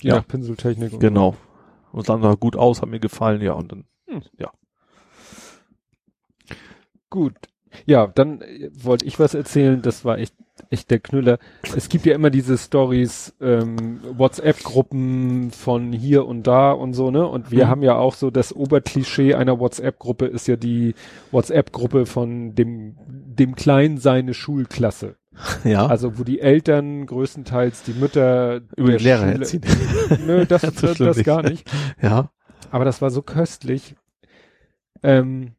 ja. 0.00 0.20
Pinseltechnik. 0.20 0.92
Und 0.92 1.00
genau. 1.00 1.32
So. 1.32 1.98
Und 1.98 2.08
dann 2.08 2.22
sah 2.22 2.34
gut 2.34 2.56
aus, 2.56 2.80
hat 2.80 2.88
mir 2.88 3.00
gefallen, 3.00 3.40
ja, 3.40 3.52
und 3.52 3.72
dann, 3.72 3.84
hm. 4.08 4.22
ja. 4.38 4.50
Gut. 7.10 7.34
Ja, 7.86 8.06
dann 8.06 8.42
wollte 8.72 9.04
ich 9.04 9.18
was 9.18 9.34
erzählen, 9.34 9.82
das 9.82 10.04
war 10.04 10.18
echt 10.18 10.34
echt 10.70 10.90
der 10.90 11.00
Knüller. 11.00 11.38
Es 11.76 11.88
gibt 11.88 12.06
ja 12.06 12.14
immer 12.14 12.30
diese 12.30 12.56
Stories, 12.56 13.34
ähm, 13.40 14.00
WhatsApp-Gruppen 14.16 15.50
von 15.50 15.92
hier 15.92 16.26
und 16.26 16.46
da 16.46 16.72
und 16.72 16.94
so, 16.94 17.10
ne? 17.10 17.26
Und 17.26 17.50
wir 17.50 17.66
mhm. 17.66 17.70
haben 17.70 17.82
ja 17.82 17.96
auch 17.96 18.14
so 18.14 18.30
das 18.30 18.54
Oberklischee 18.54 19.34
einer 19.34 19.58
WhatsApp-Gruppe 19.58 20.26
ist 20.26 20.46
ja 20.46 20.56
die 20.56 20.94
WhatsApp-Gruppe 21.32 22.06
von 22.06 22.54
dem, 22.54 22.96
dem 23.06 23.56
Kleinen 23.56 23.98
seine 23.98 24.34
Schulklasse. 24.34 25.16
Ja. 25.64 25.86
Also 25.86 26.16
wo 26.16 26.22
die 26.22 26.38
Eltern 26.38 27.06
größtenteils 27.06 27.82
die 27.82 27.94
Mütter 27.94 28.60
über 28.76 28.96
die 28.96 29.02
Lehrer 29.02 29.32
erziehen. 29.32 29.62
Nö, 30.26 30.46
das, 30.46 30.62
das, 30.80 30.98
das 30.98 31.24
gar 31.24 31.42
nicht. 31.42 31.68
Ja. 32.00 32.30
Aber 32.70 32.84
das 32.84 33.02
war 33.02 33.10
so 33.10 33.20
köstlich. 33.20 33.96
Ähm, 35.02 35.56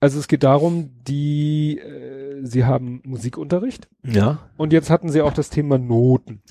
also 0.00 0.18
es 0.18 0.28
geht 0.28 0.42
darum, 0.42 0.90
die, 1.06 1.78
äh, 1.78 2.44
sie 2.44 2.64
haben 2.64 3.00
Musikunterricht. 3.04 3.88
Ja. 4.04 4.38
Und 4.56 4.72
jetzt 4.72 4.90
hatten 4.90 5.08
sie 5.10 5.22
auch 5.22 5.32
das 5.32 5.50
Thema 5.50 5.78
Noten. 5.78 6.42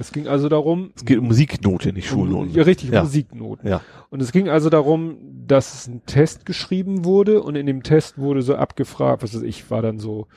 Es 0.00 0.12
ging 0.12 0.28
also 0.28 0.48
darum. 0.48 0.92
Es 0.96 1.04
geht 1.04 1.18
um 1.18 1.26
Musiknote, 1.26 1.92
nicht 1.92 2.08
Schulnoten. 2.08 2.54
Ja, 2.54 2.62
richtig, 2.62 2.90
ja. 2.90 3.02
Musiknoten. 3.02 3.68
Ja. 3.68 3.80
Und 4.10 4.22
es 4.22 4.32
ging 4.32 4.48
also 4.48 4.70
darum, 4.70 5.18
dass 5.46 5.86
ein 5.88 6.04
Test 6.06 6.46
geschrieben 6.46 7.04
wurde 7.04 7.42
und 7.42 7.56
in 7.56 7.66
dem 7.66 7.82
Test 7.82 8.18
wurde 8.18 8.42
so 8.42 8.54
abgefragt, 8.54 9.22
was 9.22 9.34
weiß 9.34 9.42
ich, 9.42 9.70
war 9.70 9.82
dann 9.82 9.98
so, 9.98 10.28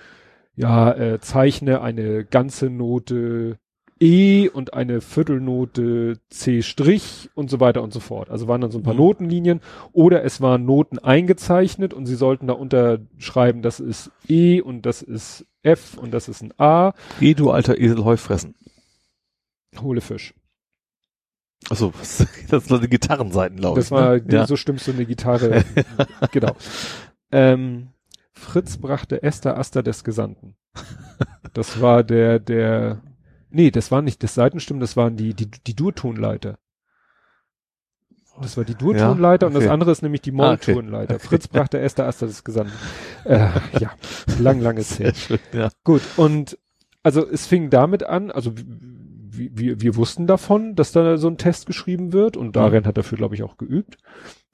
ja, 0.56 0.92
äh, 0.94 1.20
zeichne 1.20 1.82
eine 1.82 2.26
ganze 2.26 2.70
Note 2.70 3.58
E 4.02 4.50
und 4.50 4.74
eine 4.74 5.00
Viertelnote 5.00 6.18
C' 6.30 6.64
Strich 6.64 7.30
und 7.36 7.52
so 7.52 7.60
weiter 7.60 7.84
und 7.84 7.94
so 7.94 8.00
fort. 8.00 8.32
Also 8.32 8.48
waren 8.48 8.62
dann 8.62 8.72
so 8.72 8.80
ein 8.80 8.84
paar 8.84 8.96
mhm. 8.96 9.02
Notenlinien 9.02 9.62
oder 9.94 10.24
es 10.24 10.42
waren 10.42 10.66
Noten 10.66 10.98
eingezeichnet 10.98 11.94
und 11.94 12.08
sie 12.08 12.16
sollten 12.16 12.48
da 12.48 12.54
unterschreiben, 12.54 13.62
das 13.62 13.80
ist 13.80 14.12
E 14.28 14.60
und 14.60 14.88
das 14.88 15.04
ist 15.04 15.46
F 15.62 15.98
und 15.98 16.12
das 16.12 16.28
ist 16.28 16.42
ein 16.42 16.52
A. 16.58 16.94
E, 17.20 17.36
du 17.36 17.52
alter 17.52 17.78
Esel, 17.78 18.04
Heu 18.04 18.18
fressen. 18.18 18.56
Hohle 19.80 20.02
Fisch. 20.02 20.34
Achso, 21.70 21.94
das 22.50 22.66
sind 22.66 22.84
die 22.84 22.90
Gitarrenseiten, 22.90 23.58
glaube 23.58 23.80
ich. 23.80 23.86
Das 23.86 23.92
war, 23.92 24.16
ne? 24.16 24.24
ja. 24.32 24.48
so 24.48 24.56
stimmst 24.56 24.88
du 24.88 24.94
eine 24.94 25.06
Gitarre. 25.06 25.64
genau. 26.32 26.56
Ähm, 27.32 27.90
Fritz 28.34 28.78
brachte 28.78 29.22
Esther 29.22 29.60
Aster 29.60 29.84
des 29.84 30.04
Gesandten. 30.04 30.56
Das 31.54 31.82
war 31.82 32.04
der, 32.04 32.40
der 32.40 33.02
Nee, 33.52 33.72
das 33.72 33.92
war 33.92 34.02
nicht 34.02 34.24
das 34.24 34.34
Seitenstimmen, 34.34 34.80
das 34.82 34.98
waren 34.98 35.18
die, 35.18 35.34
die, 35.34 35.50
die 35.50 35.76
Durtonleiter. 35.76 36.58
Das 38.42 38.58
war 38.58 38.64
die 38.64 38.76
Durtonleiter 38.76 39.46
ja, 39.46 39.50
okay. 39.50 39.58
und 39.58 39.64
das 39.64 39.72
andere 39.72 39.92
ist 39.92 40.02
nämlich 40.02 40.22
die 40.22 40.32
Molltonleiter. 40.32 41.14
Ah, 41.14 41.18
okay. 41.18 41.28
Fritz 41.28 41.48
brachte 41.48 41.80
Esther 41.80 42.08
Aster 42.08 42.28
das 42.28 42.44
Gesandten. 42.44 42.76
Äh, 43.26 43.50
ja, 43.80 43.92
lang, 44.40 44.62
lange 44.62 44.82
Zeit. 44.82 45.16
Ja. 45.54 45.70
Gut, 45.84 46.02
und 46.18 46.58
also 47.04 47.28
es 47.28 47.46
fing 47.46 47.70
damit 47.70 48.04
an, 48.04 48.32
also 48.32 48.54
wir, 49.34 49.82
wir 49.82 49.96
wussten 49.96 50.28
davon, 50.28 50.76
dass 50.76 50.92
da 50.92 51.18
so 51.18 51.28
ein 51.28 51.38
Test 51.38 51.66
geschrieben 51.66 52.14
wird 52.14 52.38
und 52.38 52.56
mhm. 52.56 52.86
hat 52.86 52.98
dafür, 52.98 53.18
glaube 53.18 53.36
ich, 53.36 53.44
auch 53.44 53.58
geübt. 53.58 53.98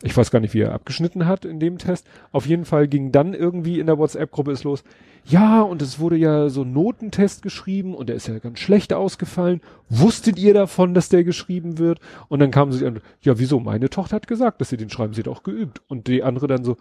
Ich 0.03 0.15
weiß 0.15 0.30
gar 0.30 0.39
nicht, 0.39 0.53
wie 0.53 0.61
er 0.61 0.73
abgeschnitten 0.73 1.25
hat 1.25 1.43
in 1.43 1.59
dem 1.59 1.80
Test. 1.80 2.07
Auf 2.31 2.45
jeden 2.45 2.65
Fall 2.65 2.88
ging 2.88 3.11
dann 3.11 3.33
irgendwie 3.33 3.80
in 3.80 3.88
der 3.88 3.97
WhatsApp-Gruppe 3.97 4.51
es 4.51 4.64
los. 4.64 4.83
Ja, 5.25 5.61
und 5.61 5.81
es 5.81 5.99
wurde 5.99 6.15
ja 6.15 6.49
so 6.49 6.61
ein 6.61 6.72
Notentest 6.72 7.41
geschrieben 7.41 7.95
und 7.95 8.07
der 8.07 8.15
ist 8.15 8.27
ja 8.27 8.38
ganz 8.38 8.59
schlecht 8.59 8.93
ausgefallen. 8.93 9.61
Wusstet 9.89 10.38
ihr 10.38 10.53
davon, 10.53 10.93
dass 10.93 11.09
der 11.09 11.23
geschrieben 11.23 11.80
wird? 11.80 11.99
Und 12.30 12.39
dann 12.39 12.51
kamen 12.51 12.72
sie 12.72 12.85
an, 12.85 13.01
ja, 13.22 13.39
wieso? 13.39 13.59
Meine 13.59 13.89
Tochter 13.89 14.17
hat 14.17 14.27
gesagt, 14.27 14.61
dass 14.61 14.69
sie 14.69 14.77
den 14.77 14.91
schreiben, 14.91 15.14
sie 15.14 15.22
hat 15.22 15.27
auch 15.27 15.43
geübt. 15.43 15.81
Und 15.88 16.07
die 16.07 16.22
andere 16.22 16.45
dann 16.45 16.64
so, 16.64 16.77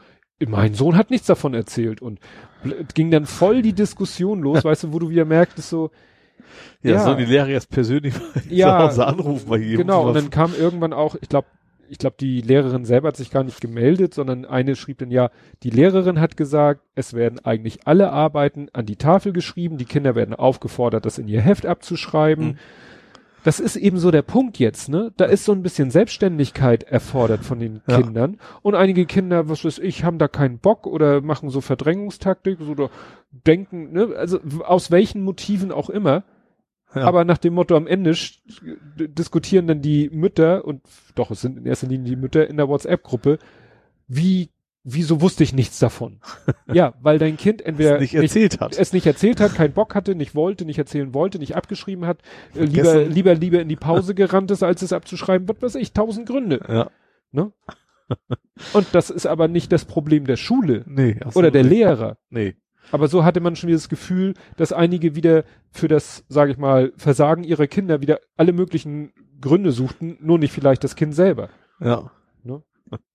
mein 0.47 0.75
Sohn 0.75 0.97
hat 0.97 1.11
nichts 1.11 1.27
davon 1.27 1.55
erzählt 1.55 2.03
und 2.03 2.21
ging 2.95 3.11
dann 3.11 3.25
voll 3.25 3.63
die 3.63 3.73
Diskussion 3.73 4.41
los, 4.41 4.63
weißt 4.65 4.85
du, 4.85 4.93
wo 4.93 4.99
du 4.99 5.09
wieder 5.09 5.25
merktest 5.25 5.71
so, 5.71 5.91
ja, 6.83 6.93
ja. 6.93 7.05
soll 7.05 7.17
die 7.17 7.25
Lehrer 7.25 7.49
jetzt 7.49 7.71
persönlich 7.71 8.15
ja, 8.49 8.79
zu 8.79 8.85
Hause 8.85 9.07
anrufen 9.07 9.49
bei 9.49 9.59
jedem. 9.59 9.79
Genau, 9.79 10.09
und 10.09 10.15
dann 10.15 10.31
kam 10.31 10.53
irgendwann 10.55 10.93
auch, 10.93 11.17
ich 11.21 11.29
glaube, 11.29 11.49
ich 11.89 11.99
glaube, 11.99 12.17
die 12.19 12.41
Lehrerin 12.41 12.85
selber 12.85 13.09
hat 13.09 13.17
sich 13.17 13.31
gar 13.31 13.45
nicht 13.45 13.61
gemeldet, 13.61 14.15
sondern 14.15 14.45
eine 14.45 14.77
schrieb 14.77 14.99
dann 14.99 15.11
ja, 15.11 15.31
die 15.63 15.71
Lehrerin 15.71 16.21
hat 16.21 16.37
gesagt, 16.37 16.83
es 16.95 17.15
werden 17.15 17.45
eigentlich 17.45 17.87
alle 17.87 18.11
Arbeiten 18.11 18.69
an 18.73 18.87
die 18.87 18.97
Tafel 18.97 19.33
geschrieben, 19.33 19.79
die 19.79 19.85
Kinder 19.85 20.15
werden 20.15 20.35
aufgefordert, 20.35 21.07
das 21.07 21.19
in 21.19 21.29
ihr 21.29 21.41
Heft 21.41 21.67
abzuschreiben. 21.67 22.47
Mhm. 22.47 22.59
Das 23.45 23.61
ist 23.61 23.77
eben 23.77 23.99
so 23.99 24.11
der 24.11 24.23
Punkt 24.23 24.59
jetzt, 24.59 24.89
ne? 24.89 25.13
Da 25.17 25.27
ist 25.27 25.45
so 25.45 25.53
ein 25.53 25.63
bisschen 25.63 25.93
Selbstständigkeit 25.93 26.83
erfordert 26.83 27.45
von 27.45 27.61
den 27.61 27.81
ja. 27.87 28.01
Kindern. 28.01 28.39
Und 28.63 28.75
einige 28.75 29.07
Kinder, 29.07 29.49
was 29.49 29.65
weiß 29.65 29.79
ich, 29.79 30.03
haben 30.03 30.19
da 30.19 30.27
keinen 30.27 30.59
Bock 30.59 30.85
oder 30.85 31.21
machen 31.21 31.51
so 31.51 31.61
Verdrängungstaktik 31.61 32.61
oder 32.61 32.91
denken, 33.31 33.93
ne? 33.93 34.09
Also 34.17 34.41
aus 34.65 34.91
welchen 34.91 35.23
Motiven 35.23 35.71
auch 35.71 35.91
immer 35.91 36.25
Ja. 36.97 37.03
Aber 37.03 37.25
nach 37.25 37.39
dem 37.39 37.55
Motto 37.55 37.77
am 37.77 37.87
Ende 37.87 38.17
diskutieren 38.97 39.67
dann 39.67 39.83
die 39.83 40.09
Mütter 40.11 40.65
und 40.65 40.83
doch, 41.15 41.31
es 41.31 41.43
sind 41.43 41.59
in 41.59 41.67
erster 41.67 41.87
Linie 41.87 42.11
die 42.11 42.17
Mütter 42.17 42.49
in 42.49 42.57
der 42.57 42.69
WhatsApp-Gruppe, 42.69 43.39
wie 44.09 44.51
wieso 44.89 45.21
wusste 45.21 45.43
ich 45.43 45.53
nichts 45.53 45.79
davon? 45.79 46.21
ja, 46.73 46.95
weil 47.03 47.19
dein 47.19 47.37
Kind 47.37 47.61
entweder 47.61 47.97
es 47.97 48.01
nicht 48.01 48.15
erzählt 48.15 48.53
nicht, 48.53 48.61
hat. 48.61 48.79
Es 48.79 48.93
nicht 48.93 49.05
erzählt 49.05 49.41
hat, 49.41 49.55
keinen 49.55 49.75
Bock 49.75 49.95
hatte, 49.95 50.15
nicht 50.15 50.35
wollte, 50.35 50.65
nicht 50.65 50.79
erzählen 50.79 51.13
wollte, 51.13 51.39
nicht 51.39 51.57
abgeschrieben 51.57 52.07
hat, 52.07 52.23
äh, 52.55 52.65
lieber, 52.65 53.05
lieber, 53.05 53.35
lieber 53.35 53.61
in 53.61 53.69
die 53.69 53.77
Pause 53.77 54.15
gerannt 54.15 54.51
ist, 54.53 54.63
als 54.63 54.83
es 54.83 54.93
abzuschreiben, 54.93 55.49
was 55.49 55.61
weiß 55.61 55.75
ich, 55.75 55.93
tausend 55.93 56.29
Gründe. 56.29 56.65
Ja. 56.69 56.91
Ne? 57.33 57.53
Und 58.73 58.87
das 58.93 59.11
ist 59.11 59.27
aber 59.27 59.49
nicht 59.49 59.73
das 59.73 59.85
Problem 59.85 60.25
der 60.25 60.37
Schule. 60.37 60.85
Nee. 60.87 61.19
Oder 61.35 61.51
der 61.51 61.65
Lehrer. 61.65 62.17
Nee. 62.31 62.55
Aber 62.93 63.09
so 63.09 63.25
hatte 63.25 63.41
man 63.41 63.57
schon 63.57 63.69
wieder 63.69 63.79
das 63.79 63.89
Gefühl, 63.89 64.35
dass 64.57 64.73
einige 64.73 65.17
wieder 65.17 65.45
für 65.71 65.89
das, 65.89 66.25
sage 66.29 66.53
ich 66.53 66.59
mal, 66.59 66.93
Versagen 66.97 67.45
ihrer 67.45 67.67
Kinder 67.67 68.01
wieder 68.01 68.21
alle 68.37 68.53
möglichen 68.53 69.13
Gründe 69.41 69.73
suchten, 69.73 70.17
nur 70.21 70.39
nicht 70.39 70.53
vielleicht 70.53 70.85
das 70.85 70.97
Kind 70.97 71.15
selber. 71.15 71.51
Ja. 71.81 72.11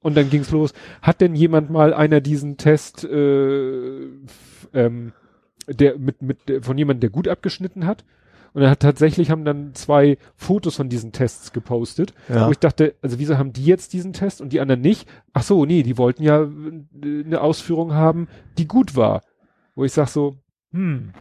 Und 0.01 0.17
dann 0.17 0.29
ging's 0.29 0.51
los. 0.51 0.73
Hat 1.01 1.21
denn 1.21 1.35
jemand 1.35 1.69
mal 1.69 1.93
einer 1.93 2.21
diesen 2.21 2.57
Test, 2.57 3.03
äh, 3.03 4.07
ähm, 4.73 5.13
der 5.67 5.97
mit 5.97 6.21
mit 6.21 6.39
von 6.61 6.77
jemandem, 6.77 7.01
der 7.01 7.09
gut 7.09 7.27
abgeschnitten 7.27 7.85
hat? 7.85 8.03
Und 8.53 8.63
er 8.63 8.69
hat 8.69 8.81
tatsächlich 8.81 9.31
haben 9.31 9.45
dann 9.45 9.73
zwei 9.75 10.17
Fotos 10.35 10.75
von 10.75 10.89
diesen 10.89 11.13
Tests 11.13 11.53
gepostet. 11.53 12.13
Ja. 12.27 12.47
Wo 12.47 12.51
ich 12.51 12.59
dachte, 12.59 12.95
also 13.01 13.17
wieso 13.17 13.37
haben 13.37 13.53
die 13.53 13.63
jetzt 13.63 13.93
diesen 13.93 14.11
Test 14.11 14.41
und 14.41 14.51
die 14.51 14.59
anderen 14.59 14.81
nicht? 14.81 15.07
Ach 15.31 15.43
so, 15.43 15.63
nee, 15.65 15.83
die 15.83 15.97
wollten 15.97 16.23
ja 16.23 16.41
äh, 16.41 17.23
eine 17.23 17.39
Ausführung 17.39 17.93
haben, 17.93 18.27
die 18.57 18.67
gut 18.67 18.97
war. 18.97 19.21
Wo 19.81 19.85
ich 19.85 19.93
sag 19.93 20.09
so, 20.09 20.35
hm, 20.73 21.11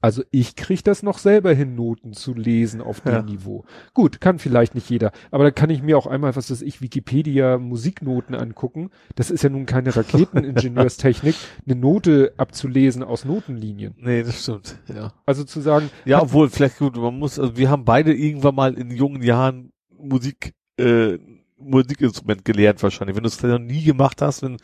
also 0.00 0.24
ich 0.32 0.56
krieg 0.56 0.82
das 0.82 1.04
noch 1.04 1.18
selber 1.18 1.54
hin, 1.54 1.76
Noten 1.76 2.14
zu 2.14 2.34
lesen 2.34 2.80
auf 2.80 3.00
dem 3.02 3.12
Ja. 3.12 3.22
Niveau. 3.22 3.64
Gut, 3.94 4.20
kann 4.20 4.40
vielleicht 4.40 4.74
nicht 4.74 4.90
jeder, 4.90 5.12
aber 5.30 5.44
da 5.44 5.52
kann 5.52 5.70
ich 5.70 5.80
mir 5.80 5.96
auch 5.96 6.08
einmal, 6.08 6.34
was 6.34 6.50
weiß 6.50 6.62
ich, 6.62 6.82
Wikipedia 6.82 7.58
Musiknoten 7.58 8.34
angucken. 8.34 8.90
Das 9.14 9.30
ist 9.30 9.44
ja 9.44 9.50
nun 9.50 9.66
keine 9.66 9.94
Raketeningenieurstechnik, 9.94 11.36
eine 11.64 11.76
Note 11.76 12.34
abzulesen 12.38 13.04
aus 13.04 13.24
Notenlinien. 13.24 13.94
Nee, 13.98 14.24
das 14.24 14.42
stimmt. 14.42 14.76
Ja. 14.92 15.12
Also 15.24 15.44
zu 15.44 15.60
sagen, 15.60 15.90
Ja, 16.04 16.22
obwohl, 16.22 16.50
vielleicht 16.50 16.78
gut, 16.78 16.96
man 16.96 17.16
muss, 17.20 17.38
also 17.38 17.56
wir 17.56 17.70
haben 17.70 17.84
beide 17.84 18.12
irgendwann 18.12 18.56
mal 18.56 18.74
in 18.74 18.90
jungen 18.90 19.22
Jahren 19.22 19.70
Musik, 19.96 20.54
äh, 20.76 21.18
Musikinstrument 21.56 22.44
gelernt 22.44 22.82
wahrscheinlich. 22.82 23.14
Wenn 23.14 23.22
du 23.22 23.28
es 23.28 23.40
noch 23.40 23.60
nie 23.60 23.84
gemacht 23.84 24.20
hast, 24.22 24.42
wenn, 24.42 24.56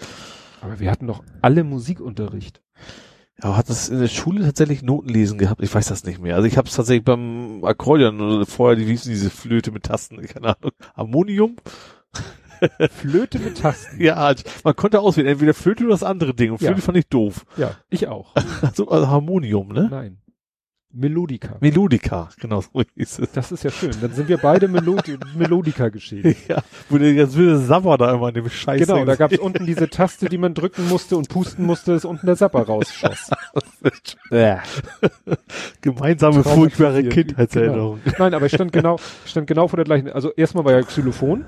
aber 0.60 0.80
wir 0.80 0.90
hatten 0.90 1.06
doch 1.06 1.22
alle 1.40 1.62
Musikunterricht. 1.62 2.62
Ja, 3.42 3.56
hat 3.56 3.68
das 3.68 3.88
in 3.88 4.00
der 4.00 4.08
Schule 4.08 4.44
tatsächlich 4.44 4.82
Notenlesen 4.82 5.38
gehabt? 5.38 5.62
Ich 5.62 5.74
weiß 5.74 5.88
das 5.88 6.04
nicht 6.04 6.20
mehr. 6.20 6.36
Also 6.36 6.48
ich 6.48 6.56
habe 6.56 6.68
es 6.68 6.74
tatsächlich 6.74 7.04
beim 7.04 7.62
Akkordeon 7.64 8.20
oder 8.20 8.46
vorher, 8.46 8.76
die 8.76 8.84
hießen 8.86 9.10
diese 9.10 9.30
Flöte 9.30 9.70
mit 9.72 9.82
Tasten, 9.84 10.20
keine 10.26 10.56
Ahnung, 10.56 10.72
Harmonium? 10.96 11.56
Flöte 12.90 13.38
mit 13.38 13.58
Tasten. 13.58 14.00
Ja, 14.02 14.16
halt, 14.16 14.44
man 14.64 14.74
konnte 14.74 15.00
auswählen, 15.00 15.28
entweder 15.28 15.52
Flöte 15.52 15.84
oder 15.84 15.92
das 15.92 16.02
andere 16.02 16.34
Ding. 16.34 16.52
Und 16.52 16.58
Flöte 16.58 16.74
Ja. 16.76 16.80
fand 16.80 16.96
ich 16.96 17.06
doof. 17.08 17.44
Ja, 17.58 17.72
ich 17.90 18.08
auch. 18.08 18.34
Also, 18.62 18.88
also 18.88 19.08
Harmonium, 19.08 19.68
ne? 19.68 19.88
Nein. 19.90 20.18
Melodika. 20.96 21.56
Melodica, 21.60 22.30
genau 22.40 22.62
so 22.62 22.82
hieß 22.96 23.18
es. 23.18 23.32
Das 23.32 23.52
ist 23.52 23.64
ja 23.64 23.70
schön. 23.70 23.92
Dann 24.00 24.12
sind 24.12 24.28
wir 24.28 24.38
beide 24.38 24.66
Melodi 24.66 25.18
Melodika 25.36 25.88
geschädigt. 25.88 26.36
Ja, 26.48 26.62
wo 26.88 26.98
der 26.98 27.12
ganz 27.14 27.34
wilde 27.34 27.58
Sabber 27.58 27.98
da 27.98 28.14
immer 28.14 28.28
in 28.28 28.34
dem 28.34 28.48
Scheiß. 28.48 28.86
Genau, 28.86 29.04
da 29.04 29.16
gab's 29.16 29.38
unten 29.38 29.66
diese 29.66 29.88
Taste, 29.90 30.28
die 30.28 30.38
man 30.38 30.54
drücken 30.54 30.88
musste 30.88 31.16
und 31.16 31.28
pusten 31.28 31.66
musste, 31.66 31.92
dass 31.92 32.04
unten 32.04 32.26
der 32.26 32.36
Sapper 32.36 32.62
rausschoss. 32.62 33.30
Ja. 34.30 34.62
Gemeinsame 35.80 36.42
furchtbare 36.42 37.04
Kindheitserinnerung. 37.04 38.00
Genau. 38.04 38.16
Nein, 38.18 38.34
aber 38.34 38.46
ich 38.46 38.52
stand 38.52 38.72
genau, 38.72 38.96
ich 39.24 39.30
stand 39.30 39.46
genau 39.46 39.68
vor 39.68 39.76
der 39.76 39.84
gleichen. 39.84 40.10
Also 40.10 40.32
erstmal 40.32 40.64
war 40.64 40.72
ja 40.72 40.82
Xylophon. 40.82 41.44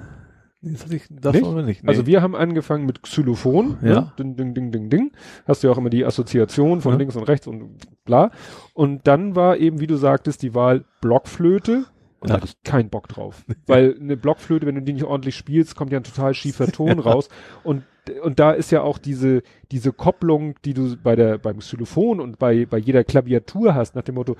Das 0.60 0.90
ich 0.90 1.04
das 1.08 1.34
Nicht? 1.34 1.44
war 1.46 1.62
nicht. 1.62 1.84
Nee. 1.84 1.88
Also 1.88 2.06
wir 2.06 2.20
haben 2.20 2.34
angefangen 2.34 2.84
mit 2.84 3.02
Xylophon. 3.02 3.76
Ja. 3.80 4.00
Ne? 4.00 4.12
Ding, 4.18 4.36
ding, 4.36 4.54
ding, 4.54 4.72
ding, 4.72 4.90
ding. 4.90 5.12
Hast 5.46 5.62
du 5.62 5.68
ja 5.68 5.72
auch 5.72 5.78
immer 5.78 5.90
die 5.90 6.04
Assoziation 6.04 6.80
von 6.80 6.92
Ja. 6.92 6.98
links 6.98 7.14
und 7.16 7.22
rechts 7.24 7.46
und 7.46 7.76
bla. 8.04 8.30
Und 8.74 9.06
dann 9.06 9.36
war 9.36 9.56
eben, 9.58 9.78
wie 9.80 9.86
du 9.86 9.96
sagtest, 9.96 10.42
die 10.42 10.54
Wahl 10.54 10.84
Blockflöte. 11.00 11.84
Und 12.20 12.30
da 12.30 12.34
Ja. 12.34 12.40
hatte 12.40 12.46
ich 12.46 12.62
keinen 12.64 12.88
Bock 12.90 13.06
drauf. 13.06 13.44
Weil 13.68 13.96
eine 14.00 14.16
Blockflöte, 14.16 14.66
wenn 14.66 14.74
du 14.74 14.82
die 14.82 14.94
nicht 14.94 15.04
ordentlich 15.04 15.36
spielst, 15.36 15.76
kommt 15.76 15.92
ja 15.92 15.98
ein 16.00 16.04
total 16.04 16.34
schiefer 16.34 16.66
Ton 16.72 16.98
raus. 16.98 17.28
Und, 17.62 17.84
und 18.22 18.40
da 18.40 18.50
ist 18.50 18.72
ja 18.72 18.82
auch 18.82 18.98
diese, 18.98 19.42
diese 19.70 19.92
Kopplung, 19.92 20.56
die 20.64 20.74
du 20.74 20.96
bei 20.96 21.14
der, 21.14 21.38
beim 21.38 21.58
Xylophon 21.58 22.18
und 22.18 22.40
bei, 22.40 22.66
bei 22.66 22.78
jeder 22.78 23.04
Klaviatur 23.04 23.76
hast, 23.76 23.94
nach 23.94 24.02
dem 24.02 24.16
Motto, 24.16 24.34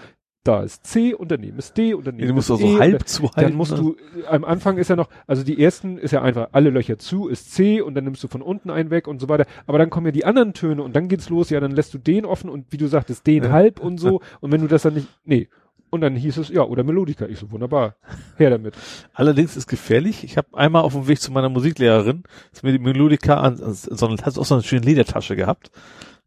da 0.48 0.62
ist 0.62 0.86
C 0.86 1.14
und 1.14 1.30
daneben 1.30 1.58
ist 1.58 1.76
D 1.76 1.94
und 1.94 2.06
daneben 2.06 2.28
du 2.28 2.34
musst 2.34 2.48
ist 2.50 2.56
auch 2.56 2.60
E 2.60 2.78
halb 2.78 3.06
zu 3.06 3.24
halten. 3.24 3.40
dann 3.40 3.54
musst 3.54 3.76
du, 3.76 3.96
am 4.28 4.44
Anfang 4.44 4.78
ist 4.78 4.88
ja 4.88 4.96
noch, 4.96 5.08
also 5.26 5.44
die 5.44 5.62
ersten 5.62 5.98
ist 5.98 6.12
ja 6.12 6.22
einfach 6.22 6.48
alle 6.52 6.70
Löcher 6.70 6.98
zu, 6.98 7.28
ist 7.28 7.52
C 7.52 7.80
und 7.82 7.94
dann 7.94 8.04
nimmst 8.04 8.24
du 8.24 8.28
von 8.28 8.42
unten 8.42 8.70
einen 8.70 8.90
weg 8.90 9.06
und 9.06 9.20
so 9.20 9.28
weiter. 9.28 9.44
Aber 9.66 9.78
dann 9.78 9.90
kommen 9.90 10.06
ja 10.06 10.12
die 10.12 10.24
anderen 10.24 10.54
Töne 10.54 10.82
und 10.82 10.96
dann 10.96 11.08
geht's 11.08 11.28
los, 11.28 11.50
ja, 11.50 11.60
dann 11.60 11.72
lässt 11.72 11.92
du 11.92 11.98
den 11.98 12.24
offen 12.24 12.48
und 12.48 12.66
wie 12.70 12.78
du 12.78 12.86
sagtest, 12.86 13.26
den 13.26 13.44
Ja. 13.44 13.50
halb 13.50 13.78
und 13.80 13.98
so. 13.98 14.20
Und 14.40 14.52
wenn 14.52 14.60
du 14.60 14.66
das 14.68 14.82
dann 14.82 14.94
nicht, 14.94 15.08
nee. 15.24 15.48
Und 15.90 16.00
dann 16.02 16.16
hieß 16.16 16.36
es, 16.38 16.48
ja, 16.50 16.62
oder 16.62 16.84
Melodika. 16.84 17.26
Ich 17.26 17.38
so, 17.38 17.50
wunderbar. 17.50 17.96
Her 18.36 18.50
damit. 18.50 18.74
Allerdings 19.14 19.56
ist 19.56 19.68
gefährlich. 19.68 20.22
Ich 20.24 20.36
habe 20.36 20.48
einmal 20.52 20.82
auf 20.82 20.92
dem 20.92 21.08
Weg 21.08 21.20
zu 21.20 21.32
meiner 21.32 21.48
Musiklehrerin, 21.48 22.24
ist 22.52 22.62
mir 22.62 22.72
die 22.72 22.78
Melodika 22.78 23.40
an, 23.40 23.60
an 23.62 23.72
so 23.74 24.06
eine, 24.06 24.16
hat 24.18 24.38
auch 24.38 24.44
so 24.44 24.54
eine 24.54 24.62
schöne 24.62 24.82
Ledertasche 24.82 25.34
gehabt. 25.36 25.70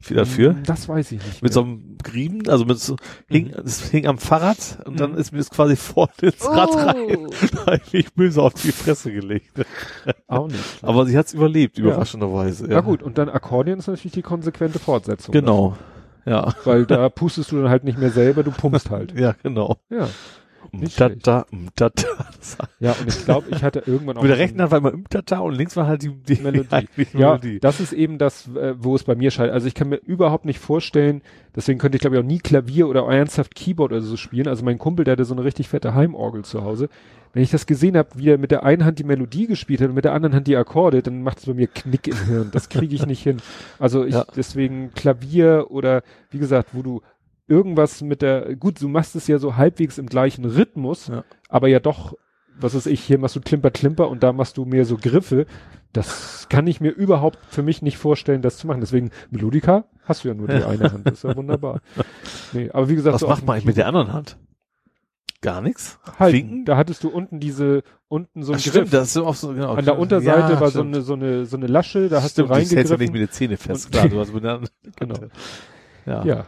Viel 0.02 0.18
dafür. 0.18 0.52
Hm, 0.56 0.64
Das 0.66 0.90
weiß 0.90 1.12
ich 1.12 1.20
nicht. 1.24 1.42
Mit 1.42 1.44
mehr. 1.44 1.52
so 1.52 1.62
einem 1.62 1.98
Griemen, 2.04 2.50
also 2.50 2.66
mit 2.66 2.80
so, 2.80 2.96
hing, 3.28 3.48
Mhm. 3.50 3.64
es 3.66 3.90
hing 3.90 4.08
am 4.08 4.18
Fahrrad 4.18 4.80
und 4.86 5.00
dann 5.00 5.12
Mhm. 5.12 5.18
ist 5.18 5.32
mir 5.32 5.38
das 5.38 5.50
quasi 5.52 5.76
vorne 5.78 6.12
ins 6.22 6.44
Rad 6.48 6.76
rein. 6.76 7.28
Da 7.54 7.66
hab 7.68 7.74
ich 7.88 7.94
mich 7.94 8.14
böse 8.14 8.42
auf 8.42 8.54
die 8.56 8.72
Fresse 8.72 9.12
gelegt. 9.12 9.52
auch 10.28 10.48
nicht. 10.48 10.60
Aber 10.82 11.06
sie 11.06 11.18
hat's 11.18 11.34
überlebt, 11.34 11.78
überraschenderweise. 11.78 12.70
Ja. 12.70 12.82
gut, 12.82 13.04
und 13.04 13.18
dann 13.18 13.30
Akkordeon 13.30 13.80
ist 13.80 13.88
natürlich 13.88 14.12
die 14.14 14.22
konsequente 14.24 14.80
Fortsetzung. 14.80 15.32
Genau. 15.34 15.78
Ja. 16.26 16.42
davon. 16.46 16.62
Weil 16.66 16.86
da 16.86 17.10
pustest 17.10 17.52
du 17.52 17.58
dann 17.62 17.70
halt 17.70 17.84
nicht 17.84 17.98
mehr 17.98 18.12
selber, 18.12 18.44
du 18.44 18.52
pumpst 18.52 18.90
halt. 18.90 19.14
Ja, 19.20 19.36
genau. 19.44 19.78
Ja. 19.90 20.08
Nicht. 20.74 21.00
Ja, 22.80 22.94
und 22.94 23.08
ich 23.08 23.26
glaube, 23.26 23.48
ich 23.52 23.64
hatte 23.64 23.84
irgendwann 23.86 24.18
auch. 24.18 24.22
Mit 24.24 24.32
der 24.32 24.38
rechten 24.40 24.62
Hand 24.62 24.72
war 24.72 24.80
immer 24.80 24.94
im 24.94 25.08
Tata 25.08 25.40
und 25.40 25.54
links 25.54 25.76
war 25.76 25.86
halt 25.86 26.02
die, 26.02 26.10
die 26.10 26.42
Melodie. 26.42 26.68
eigentliche 26.72 27.18
Ja, 27.18 27.28
Melodie. 27.38 27.60
das 27.60 27.80
ist 27.80 27.94
eben 27.94 28.18
das, 28.18 28.48
äh, 28.56 28.74
wo 28.78 28.96
es 28.96 29.04
bei 29.04 29.16
mir 29.16 29.32
scheitert. 29.32 29.54
Also 29.54 29.68
ich 29.68 29.74
kann 29.76 29.90
mir 29.90 29.98
überhaupt 29.98 30.46
nicht 30.46 30.60
vorstellen, 30.60 31.22
deswegen 31.56 31.78
könnte 31.80 31.98
ich 31.98 32.02
glaube 32.02 32.16
ich 32.16 32.22
auch 32.22 32.26
nie 32.28 32.40
Klavier 32.40 32.88
oder 32.88 33.02
ernsthaft 33.06 33.54
Keyboard 33.56 33.92
oder 33.92 34.02
so 34.02 34.18
spielen. 34.18 34.48
Also 34.48 34.64
mein 34.66 34.80
Kumpel, 34.80 35.06
der 35.06 35.14
hatte 35.14 35.26
so 35.26 35.34
eine 35.36 35.44
richtig 35.44 35.68
fette 35.70 35.94
Heimorgel 35.94 36.44
zu 36.44 36.64
Hause. 36.64 36.90
Wenn 37.34 37.44
ich 37.44 37.52
das 37.52 37.66
gesehen 37.66 37.96
habe, 37.96 38.10
wie 38.16 38.30
er 38.30 38.38
mit 38.38 38.52
der 38.52 38.64
einen 38.64 38.84
Hand 38.84 39.00
die 39.00 39.04
Melodie 39.06 39.48
gespielt 39.48 39.80
hat 39.82 39.90
und 39.90 39.96
mit 39.96 40.04
der 40.06 40.14
anderen 40.14 40.36
Hand 40.36 40.48
die 40.48 40.58
Akkorde, 40.58 41.02
dann 41.02 41.22
macht 41.24 41.38
es 41.40 41.46
bei 41.46 41.54
mir 41.54 41.68
Knick 41.68 42.08
im 42.08 42.26
Hirn. 42.26 42.50
Das 42.52 42.68
kriege 42.70 42.94
ich 42.96 43.06
nicht 43.06 43.24
hin. 43.24 43.38
Also 43.80 44.04
ich 44.06 44.16
Ja. 44.16 44.26
deswegen 44.36 44.92
Klavier 44.96 45.68
oder 45.70 46.02
wie 46.32 46.40
gesagt, 46.40 46.70
wo 46.74 46.82
du 46.82 47.02
irgendwas 47.52 48.02
mit 48.02 48.22
der, 48.22 48.56
gut, 48.56 48.82
du 48.82 48.88
machst 48.88 49.16
es 49.16 49.28
ja 49.28 49.38
so 49.38 49.58
halbwegs 49.58 49.98
im 49.98 50.08
gleichen 50.08 50.46
Rhythmus, 50.46 51.08
Ja. 51.08 51.24
aber 51.50 51.68
ja 51.68 51.80
doch, 51.80 52.16
was 52.60 52.74
weiß 52.76 52.86
ich, 52.88 53.02
hier 53.02 53.18
machst 53.20 53.36
du 53.36 53.42
Klimper, 53.42 53.72
Klimper 53.72 54.10
und 54.10 54.24
da 54.24 54.34
machst 54.34 54.58
du 54.58 54.66
mehr 54.66 54.86
so 54.86 54.98
Griffe. 54.98 55.46
Das 55.94 56.48
kann 56.50 56.68
ich 56.68 56.80
mir 56.80 56.92
überhaupt 56.92 57.38
für 57.50 57.64
mich 57.64 57.82
nicht 57.82 57.98
vorstellen, 57.98 58.42
das 58.42 58.58
zu 58.58 58.66
machen. 58.68 58.80
Deswegen 58.82 59.12
Melodika 59.30 59.86
hast 60.06 60.24
du 60.24 60.30
ja 60.30 60.34
nur 60.34 60.48
die 60.48 60.64
eine 60.64 60.92
Hand. 60.92 61.06
Das 61.06 61.16
ist 61.16 61.24
ja 61.24 61.36
wunderbar. 61.36 61.82
Nee, 62.54 62.70
aber 62.72 62.88
wie 62.90 62.96
gesagt, 62.96 63.14
Was 63.16 63.22
so 63.22 63.28
macht 63.28 63.46
man 63.46 63.56
eigentlich 63.56 63.66
mit 63.66 63.78
der 63.78 63.88
anderen 63.88 64.12
Hand? 64.14 64.38
Gar 65.42 65.62
nichts? 65.62 66.00
Halten. 66.20 66.38
Winken? 66.38 66.66
Da 66.66 66.78
hattest 66.78 67.04
du 67.04 67.10
unten 67.10 67.40
diese, 67.40 67.82
unten 68.10 68.44
so 68.44 68.52
ein 68.54 68.60
Ach, 68.60 68.64
Griff. 68.64 68.74
stimmt, 68.74 68.94
das 68.94 69.08
ist 69.10 69.18
auch 69.18 69.34
so, 69.36 69.54
genau. 69.54 69.74
An 69.74 69.86
der 69.86 69.98
Unterseite 69.98 70.54
Ja, 70.54 70.60
war 70.62 70.70
so 70.70 70.80
stimmt. 70.80 70.96
eine, 70.96 71.04
so 71.04 71.14
eine, 71.14 71.46
so 71.46 71.58
eine 71.58 71.68
Lasche, 71.68 72.10
da 72.10 72.22
hast 72.22 72.34
Stimmt, 72.34 72.50
du 72.50 72.54
das 72.54 72.58
hältst 72.60 72.72
ja 72.74 72.78
reingegriffen. 72.80 73.00
nicht 73.02 73.14
mit 73.14 73.22
den 73.22 73.32
Zähnen 73.32 73.58
fest, 73.58 73.92
klar, 73.92 74.08
du 74.10 74.20
hast 74.20 74.34
mit 74.34 74.44
der 74.44 74.52
anderen- 74.56 74.70
Genau. 74.98 75.16
Ja. 76.06 76.24
Ja. 76.26 76.46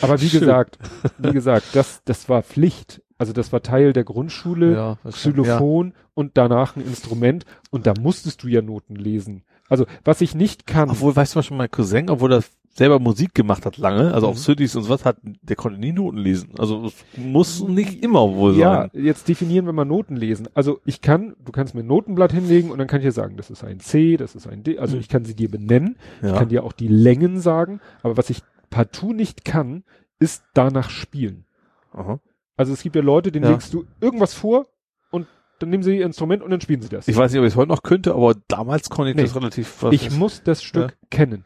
Aber 0.00 0.20
wie 0.20 0.28
Schön. 0.28 0.40
gesagt, 0.40 0.78
wie 1.18 1.32
gesagt, 1.32 1.66
das, 1.74 2.02
das 2.04 2.28
war 2.28 2.42
Pflicht. 2.42 3.02
Also 3.18 3.32
das 3.32 3.52
war 3.52 3.62
Teil 3.62 3.92
der 3.92 4.04
Grundschule. 4.04 4.72
Ja, 4.74 4.98
stimmt, 5.12 5.36
ja. 5.38 5.42
Xylophon 5.42 5.94
und 6.14 6.32
danach 6.36 6.76
ein 6.76 6.82
Instrument 6.84 7.44
und 7.70 7.86
da 7.86 7.94
musstest 8.00 8.42
du 8.42 8.48
ja 8.48 8.60
Noten 8.62 8.96
lesen. 8.96 9.44
Also 9.68 9.86
was 10.04 10.20
ich 10.20 10.34
nicht 10.34 10.66
kann, 10.66 10.90
Obwohl, 10.90 11.14
weißt 11.16 11.36
du 11.36 11.42
schon, 11.42 11.56
mein 11.56 11.70
Cousin, 11.70 12.10
obwohl 12.10 12.32
er 12.34 12.42
selber 12.76 12.98
Musik 12.98 13.34
gemacht 13.34 13.64
hat 13.66 13.76
lange, 13.78 14.12
also 14.12 14.26
auf 14.26 14.34
Mhm. 14.34 14.40
Cities 14.40 14.74
und 14.74 14.82
sowas, 14.82 15.04
hat, 15.04 15.16
der 15.22 15.54
konnte 15.54 15.78
nie 15.78 15.92
Noten 15.92 16.18
lesen. 16.18 16.50
Also 16.58 16.86
es 16.86 16.94
muss 17.16 17.62
nicht 17.66 18.02
immer 18.02 18.34
wohl 18.34 18.56
ja, 18.56 18.88
sein. 18.92 19.04
jetzt 19.04 19.28
definieren 19.28 19.64
wir 19.66 19.72
mal 19.72 19.84
Noten 19.84 20.16
lesen. 20.16 20.48
Also 20.54 20.80
ich 20.84 21.00
kann, 21.00 21.34
du 21.44 21.52
kannst 21.52 21.74
mir 21.76 21.82
ein 21.82 21.86
Notenblatt 21.86 22.32
hinlegen 22.32 22.72
und 22.72 22.78
dann 22.78 22.88
kann 22.88 22.98
ich 23.00 23.06
dir 23.06 23.12
sagen, 23.12 23.36
das 23.36 23.48
ist 23.48 23.62
ein 23.62 23.78
C, 23.78 24.16
das 24.16 24.34
ist 24.34 24.48
ein 24.48 24.64
D, 24.64 24.78
also 24.80 24.96
Mhm. 24.96 25.00
ich 25.02 25.08
kann 25.08 25.24
sie 25.24 25.36
dir 25.36 25.48
benennen, 25.48 25.96
ich 26.20 26.28
Ja. 26.30 26.36
kann 26.36 26.48
dir 26.48 26.64
auch 26.64 26.72
die 26.72 26.88
Längen 26.88 27.38
sagen, 27.40 27.80
aber 28.02 28.16
was 28.16 28.28
ich 28.28 28.42
partout 28.74 29.12
nicht 29.12 29.44
kann, 29.44 29.84
ist 30.18 30.42
danach 30.52 30.90
spielen. 30.90 31.44
Aha. 31.92 32.18
Also 32.56 32.72
es 32.72 32.82
gibt 32.82 32.96
ja 32.96 33.02
Leute, 33.02 33.30
denen 33.30 33.44
Ja. 33.44 33.52
legst 33.52 33.72
du 33.72 33.84
irgendwas 34.00 34.34
vor 34.34 34.66
und 35.10 35.28
dann 35.60 35.70
nehmen 35.70 35.82
sie 35.84 35.96
ihr 35.98 36.04
Instrument 36.06 36.42
und 36.42 36.50
dann 36.50 36.60
spielen 36.60 36.82
sie 36.82 36.88
das. 36.88 37.06
Ich 37.06 37.16
weiß 37.16 37.30
nicht, 37.30 37.38
ob 37.38 37.46
ich 37.46 37.52
es 37.52 37.56
heute 37.56 37.68
noch 37.68 37.82
könnte, 37.84 38.14
aber 38.14 38.34
damals 38.48 38.90
konnte 38.90 39.10
ich 39.10 39.16
Nee. 39.16 39.22
das 39.22 39.36
relativ. 39.36 39.84
Ich 39.92 40.10
muss 40.10 40.42
das 40.42 40.62
Stück 40.62 40.96
kennen. 41.10 41.44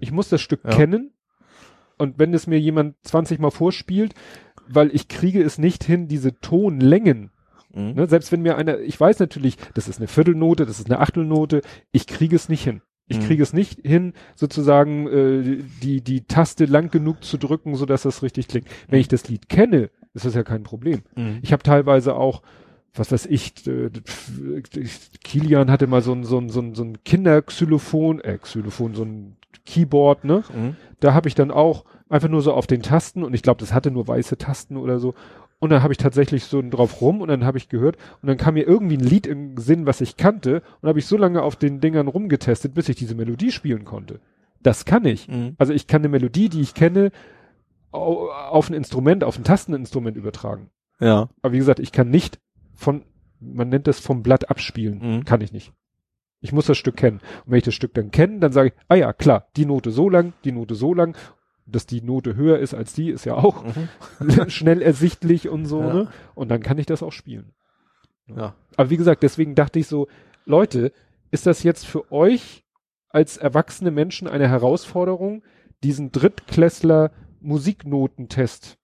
Ich 0.00 0.10
muss 0.12 0.28
das 0.30 0.40
Stück 0.40 0.60
Ja. 0.64 0.70
kennen. 0.70 1.12
Und 1.98 2.18
wenn 2.18 2.32
es 2.34 2.46
mir 2.46 2.58
jemand 2.58 2.96
20 3.02 3.38
Mal 3.38 3.50
vorspielt, 3.50 4.14
weil 4.68 4.94
ich 4.94 5.08
kriege 5.08 5.42
es 5.42 5.58
nicht 5.58 5.84
hin, 5.84 6.08
diese 6.08 6.34
Tonlängen 6.40 7.30
Mhm. 7.74 7.92
Ne, 7.92 8.06
selbst 8.06 8.32
wenn 8.32 8.40
mir 8.40 8.56
einer, 8.56 8.78
ich 8.78 8.98
weiß 8.98 9.18
natürlich, 9.18 9.58
das 9.74 9.86
ist 9.86 9.98
eine 9.98 10.06
Viertelnote, 10.08 10.64
das 10.64 10.78
ist 10.78 10.86
eine 10.90 10.98
Achtelnote, 10.98 11.60
ich 11.92 12.06
kriege 12.06 12.34
es 12.34 12.48
nicht 12.48 12.64
hin. 12.64 12.80
Ich 13.08 13.18
mhm. 13.18 13.24
kriege 13.24 13.42
es 13.42 13.52
nicht 13.52 13.80
hin, 13.84 14.14
sozusagen 14.34 15.06
äh, 15.06 15.62
die 15.82 16.00
die 16.00 16.22
Taste 16.22 16.64
lang 16.64 16.90
genug 16.90 17.22
zu 17.22 17.38
drücken, 17.38 17.76
so 17.76 17.86
dass 17.86 18.02
das 18.02 18.22
richtig 18.22 18.48
klingt. 18.48 18.66
Wenn 18.88 19.00
ich 19.00 19.08
das 19.08 19.28
Lied 19.28 19.48
kenne, 19.48 19.90
ist 20.14 20.24
das 20.24 20.34
ja 20.34 20.42
kein 20.42 20.64
Problem. 20.64 21.02
Mhm. 21.14 21.38
Ich 21.42 21.52
habe 21.52 21.62
teilweise 21.62 22.16
auch, 22.16 22.42
was 22.94 23.12
weiß 23.12 23.26
ich, 23.26 23.66
äh, 23.66 23.90
Kilian 25.22 25.70
hatte 25.70 25.86
mal 25.86 26.02
so 26.02 26.12
ein 26.12 26.24
so 26.24 26.38
ein 26.38 26.48
so 26.48 26.60
ein, 26.60 26.74
so 26.74 26.82
ein 26.82 27.04
Kinderxylophon, 27.04 28.20
äh, 28.20 28.38
Xylophon, 28.38 28.94
so 28.94 29.04
ein 29.04 29.36
Keyboard, 29.64 30.24
ne? 30.24 30.42
Mhm. 30.54 30.76
Da 31.00 31.14
habe 31.14 31.28
ich 31.28 31.34
dann 31.34 31.50
auch 31.50 31.84
einfach 32.08 32.28
nur 32.28 32.42
so 32.42 32.52
auf 32.52 32.66
den 32.66 32.82
Tasten 32.82 33.22
und 33.22 33.34
ich 33.34 33.42
glaube, 33.42 33.60
das 33.60 33.72
hatte 33.72 33.90
nur 33.90 34.08
weiße 34.08 34.38
Tasten 34.38 34.76
oder 34.76 34.98
so 34.98 35.14
und 35.58 35.70
dann 35.70 35.82
habe 35.82 35.92
ich 35.92 35.98
tatsächlich 35.98 36.44
so 36.44 36.62
drauf 36.62 37.00
rum 37.00 37.20
und 37.20 37.28
dann 37.28 37.44
habe 37.44 37.58
ich 37.58 37.68
gehört 37.68 37.96
und 38.20 38.28
dann 38.28 38.36
kam 38.36 38.54
mir 38.54 38.66
irgendwie 38.66 38.96
ein 38.96 39.04
Lied 39.04 39.26
im 39.26 39.56
Sinn, 39.56 39.86
was 39.86 40.00
ich 40.00 40.16
kannte 40.16 40.62
und 40.80 40.88
habe 40.88 40.98
ich 40.98 41.06
so 41.06 41.16
lange 41.16 41.42
auf 41.42 41.56
den 41.56 41.80
Dingern 41.80 42.08
rumgetestet, 42.08 42.74
bis 42.74 42.88
ich 42.88 42.96
diese 42.96 43.14
Melodie 43.14 43.52
spielen 43.52 43.84
konnte. 43.84 44.20
Das 44.62 44.84
kann 44.84 45.04
ich. 45.04 45.28
Mhm. 45.28 45.54
Also 45.58 45.72
ich 45.72 45.86
kann 45.86 46.02
eine 46.02 46.08
Melodie, 46.08 46.48
die 46.48 46.60
ich 46.60 46.74
kenne, 46.74 47.10
auf 47.90 48.68
ein 48.68 48.74
Instrument, 48.74 49.24
auf 49.24 49.38
ein 49.38 49.44
Tasteninstrument 49.44 50.16
übertragen. 50.16 50.70
Ja. 51.00 51.28
Aber 51.40 51.52
wie 51.52 51.58
gesagt, 51.58 51.80
ich 51.80 51.92
kann 51.92 52.10
nicht 52.10 52.38
von, 52.74 53.04
man 53.40 53.68
nennt 53.68 53.86
das 53.86 54.00
vom 54.00 54.22
Blatt 54.22 54.50
abspielen. 54.50 54.98
Mhm. 55.00 55.24
Kann 55.24 55.40
ich 55.40 55.52
nicht. 55.52 55.72
Ich 56.40 56.52
muss 56.52 56.66
das 56.66 56.76
Stück 56.76 56.96
kennen. 56.96 57.20
Und 57.44 57.52
wenn 57.52 57.58
ich 57.58 57.64
das 57.64 57.74
Stück 57.74 57.94
dann 57.94 58.10
kenne, 58.10 58.40
dann 58.40 58.52
sage 58.52 58.68
ich, 58.68 58.74
ah 58.88 58.94
ja, 58.94 59.12
klar, 59.12 59.48
die 59.56 59.64
Note 59.64 59.90
so 59.90 60.10
lang, 60.10 60.34
die 60.44 60.52
Note 60.52 60.74
so 60.74 60.92
lang 60.92 61.16
dass 61.66 61.86
die 61.86 62.00
Note 62.00 62.36
höher 62.36 62.58
ist 62.58 62.74
als 62.74 62.94
die, 62.94 63.10
ist 63.10 63.24
ja 63.24 63.34
auch 63.34 63.64
mhm. 63.64 64.48
schnell 64.50 64.80
ersichtlich 64.80 65.48
und 65.48 65.66
so, 65.66 65.80
ja. 65.80 65.92
ne? 65.92 66.08
Und 66.34 66.48
dann 66.48 66.62
kann 66.62 66.78
ich 66.78 66.86
das 66.86 67.02
auch 67.02 67.12
spielen. 67.12 67.52
Ja. 68.28 68.54
Aber 68.76 68.90
wie 68.90 68.96
gesagt, 68.96 69.22
deswegen 69.22 69.54
dachte 69.54 69.78
ich 69.78 69.86
so, 69.86 70.08
Leute, 70.44 70.92
ist 71.30 71.46
das 71.46 71.62
jetzt 71.62 71.86
für 71.86 72.10
euch 72.12 72.64
als 73.08 73.36
erwachsene 73.36 73.90
Menschen 73.90 74.28
eine 74.28 74.48
Herausforderung, 74.48 75.42
diesen 75.82 76.12
Drittklässler 76.12 77.12
Musiknotentest, 77.40 78.78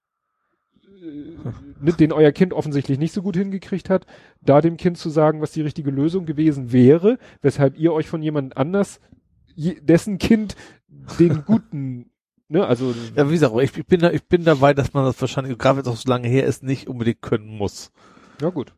äh, 0.84 1.92
den 1.92 2.12
euer 2.12 2.32
Kind 2.32 2.52
offensichtlich 2.52 2.98
nicht 2.98 3.12
so 3.12 3.22
gut 3.22 3.36
hingekriegt 3.36 3.90
hat, 3.90 4.06
da 4.40 4.60
dem 4.60 4.76
Kind 4.76 4.98
zu 4.98 5.10
sagen, 5.10 5.40
was 5.40 5.52
die 5.52 5.62
richtige 5.62 5.90
Lösung 5.90 6.26
gewesen 6.26 6.72
wäre, 6.72 7.18
weshalb 7.40 7.78
ihr 7.78 7.92
euch 7.92 8.08
von 8.08 8.22
jemand 8.22 8.56
anders, 8.56 9.00
dessen 9.56 10.18
Kind 10.18 10.56
den 11.18 11.44
guten 11.44 12.11
Ne, 12.52 12.66
also. 12.66 12.94
Ja, 13.16 13.26
wie 13.30 13.32
gesagt, 13.32 13.54
ich, 13.62 13.78
ich 13.78 13.86
bin 13.86 14.00
da, 14.00 14.10
ich 14.10 14.24
bin 14.24 14.44
dabei, 14.44 14.74
dass 14.74 14.92
man 14.92 15.06
das 15.06 15.18
wahrscheinlich, 15.22 15.56
gerade 15.56 15.78
wenn 15.78 15.82
es 15.84 15.88
auch 15.88 15.96
so 15.96 16.10
lange 16.10 16.28
her 16.28 16.44
ist, 16.44 16.62
nicht 16.62 16.86
unbedingt 16.86 17.22
können 17.22 17.46
muss. 17.46 17.90
Ja, 18.42 18.50
gut. 18.50 18.74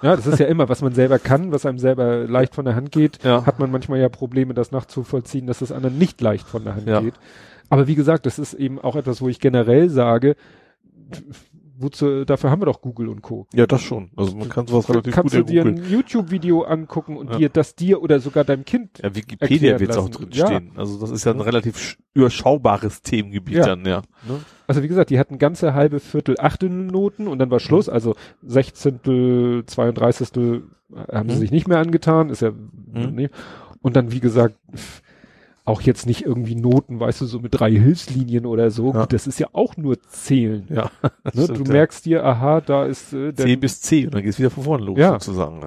Ja, 0.00 0.16
das 0.16 0.26
ist 0.26 0.38
ja 0.38 0.46
immer, 0.46 0.70
was 0.70 0.80
man 0.80 0.94
selber 0.94 1.18
kann, 1.18 1.52
was 1.52 1.66
einem 1.66 1.78
selber 1.78 2.26
leicht 2.26 2.54
von 2.54 2.64
der 2.64 2.74
Hand 2.74 2.92
geht, 2.92 3.22
ja. 3.22 3.44
hat 3.44 3.58
man 3.58 3.70
manchmal 3.70 3.98
ja 3.98 4.08
Probleme, 4.08 4.54
das 4.54 4.72
nachzuvollziehen, 4.72 5.46
dass 5.46 5.58
das 5.58 5.72
anderen 5.72 5.98
nicht 5.98 6.22
leicht 6.22 6.46
von 6.48 6.64
der 6.64 6.74
Hand 6.74 6.86
ja. 6.86 7.00
geht. 7.02 7.14
Aber 7.68 7.86
wie 7.86 7.96
gesagt, 7.96 8.24
das 8.24 8.38
ist 8.38 8.54
eben 8.54 8.80
auch 8.80 8.96
etwas, 8.96 9.20
wo 9.20 9.28
ich 9.28 9.40
generell 9.40 9.90
sage, 9.90 10.34
wozu, 11.78 12.24
dafür 12.24 12.50
haben 12.50 12.60
wir 12.60 12.66
doch 12.66 12.80
Google 12.80 13.08
und 13.08 13.22
Co. 13.22 13.46
Ja, 13.54 13.66
das 13.66 13.82
schon. 13.82 14.10
Also 14.16 14.36
man 14.36 14.48
kann 14.48 14.66
sowas 14.66 14.88
relativ 14.88 15.14
Kannst 15.14 15.34
gut 15.34 15.48
du 15.48 15.52
dir 15.52 15.64
ein 15.64 15.88
YouTube-Video 15.88 16.62
angucken 16.62 17.16
und 17.16 17.30
ja. 17.30 17.38
dir 17.38 17.48
das 17.48 17.74
dir 17.74 18.02
oder 18.02 18.20
sogar 18.20 18.44
deinem 18.44 18.64
Kind 18.64 18.98
Ja, 19.02 19.14
Wikipedia 19.14 19.78
wird 19.78 19.90
es 19.90 19.96
auch 19.96 20.08
drin 20.08 20.28
ja. 20.32 20.46
stehen. 20.46 20.72
Also 20.76 20.98
das 21.00 21.10
ist 21.10 21.24
ja 21.24 21.32
ein 21.32 21.40
relativ 21.40 21.96
überschaubares 22.14 23.02
Themengebiet 23.02 23.56
ja. 23.56 23.66
dann, 23.66 23.84
ja. 23.84 24.02
Ne? 24.28 24.40
Also 24.66 24.82
wie 24.82 24.88
gesagt, 24.88 25.10
die 25.10 25.18
hatten 25.18 25.38
ganze 25.38 25.74
halbe 25.74 26.00
Viertel, 26.00 26.36
Achtel 26.38 26.68
Noten 26.68 27.28
und 27.28 27.38
dann 27.38 27.50
war 27.50 27.60
Schluss. 27.60 27.88
Also 27.88 28.14
Sechzehntel, 28.42 29.64
Zweiunddreißigstel 29.66 30.64
haben 31.12 31.26
mhm. 31.26 31.32
sie 31.32 31.38
sich 31.38 31.50
nicht 31.50 31.68
mehr 31.68 31.78
angetan, 31.78 32.30
ist 32.30 32.42
ja, 32.42 32.50
mhm. 32.50 33.14
nee. 33.14 33.30
Und 33.82 33.96
dann, 33.96 34.12
wie 34.12 34.20
gesagt, 34.20 34.56
auch 35.66 35.80
jetzt 35.82 36.06
nicht 36.06 36.24
irgendwie 36.24 36.54
Noten, 36.54 37.00
weißt 37.00 37.20
du, 37.20 37.26
so 37.26 37.40
mit 37.40 37.58
drei 37.58 37.72
Hilfslinien 37.72 38.46
oder 38.46 38.70
so. 38.70 38.94
Ja. 38.94 39.06
das 39.06 39.26
ist 39.26 39.40
ja 39.40 39.48
auch 39.52 39.76
nur 39.76 40.00
Zählen. 40.02 40.66
Ja. 40.70 40.90
Ne? 41.34 41.48
Du 41.48 41.64
merkst 41.64 42.06
dir, 42.06 42.24
aha, 42.24 42.60
da 42.60 42.86
ist 42.86 43.12
äh, 43.12 43.32
der 43.32 43.46
C 43.46 43.56
bis 43.56 43.80
C 43.80 44.06
und 44.06 44.14
dann 44.14 44.22
geht's 44.22 44.38
wieder 44.38 44.48
von 44.48 44.62
vorne 44.62 44.84
los 44.84 44.96
ja. 44.96 45.12
sozusagen. 45.12 45.60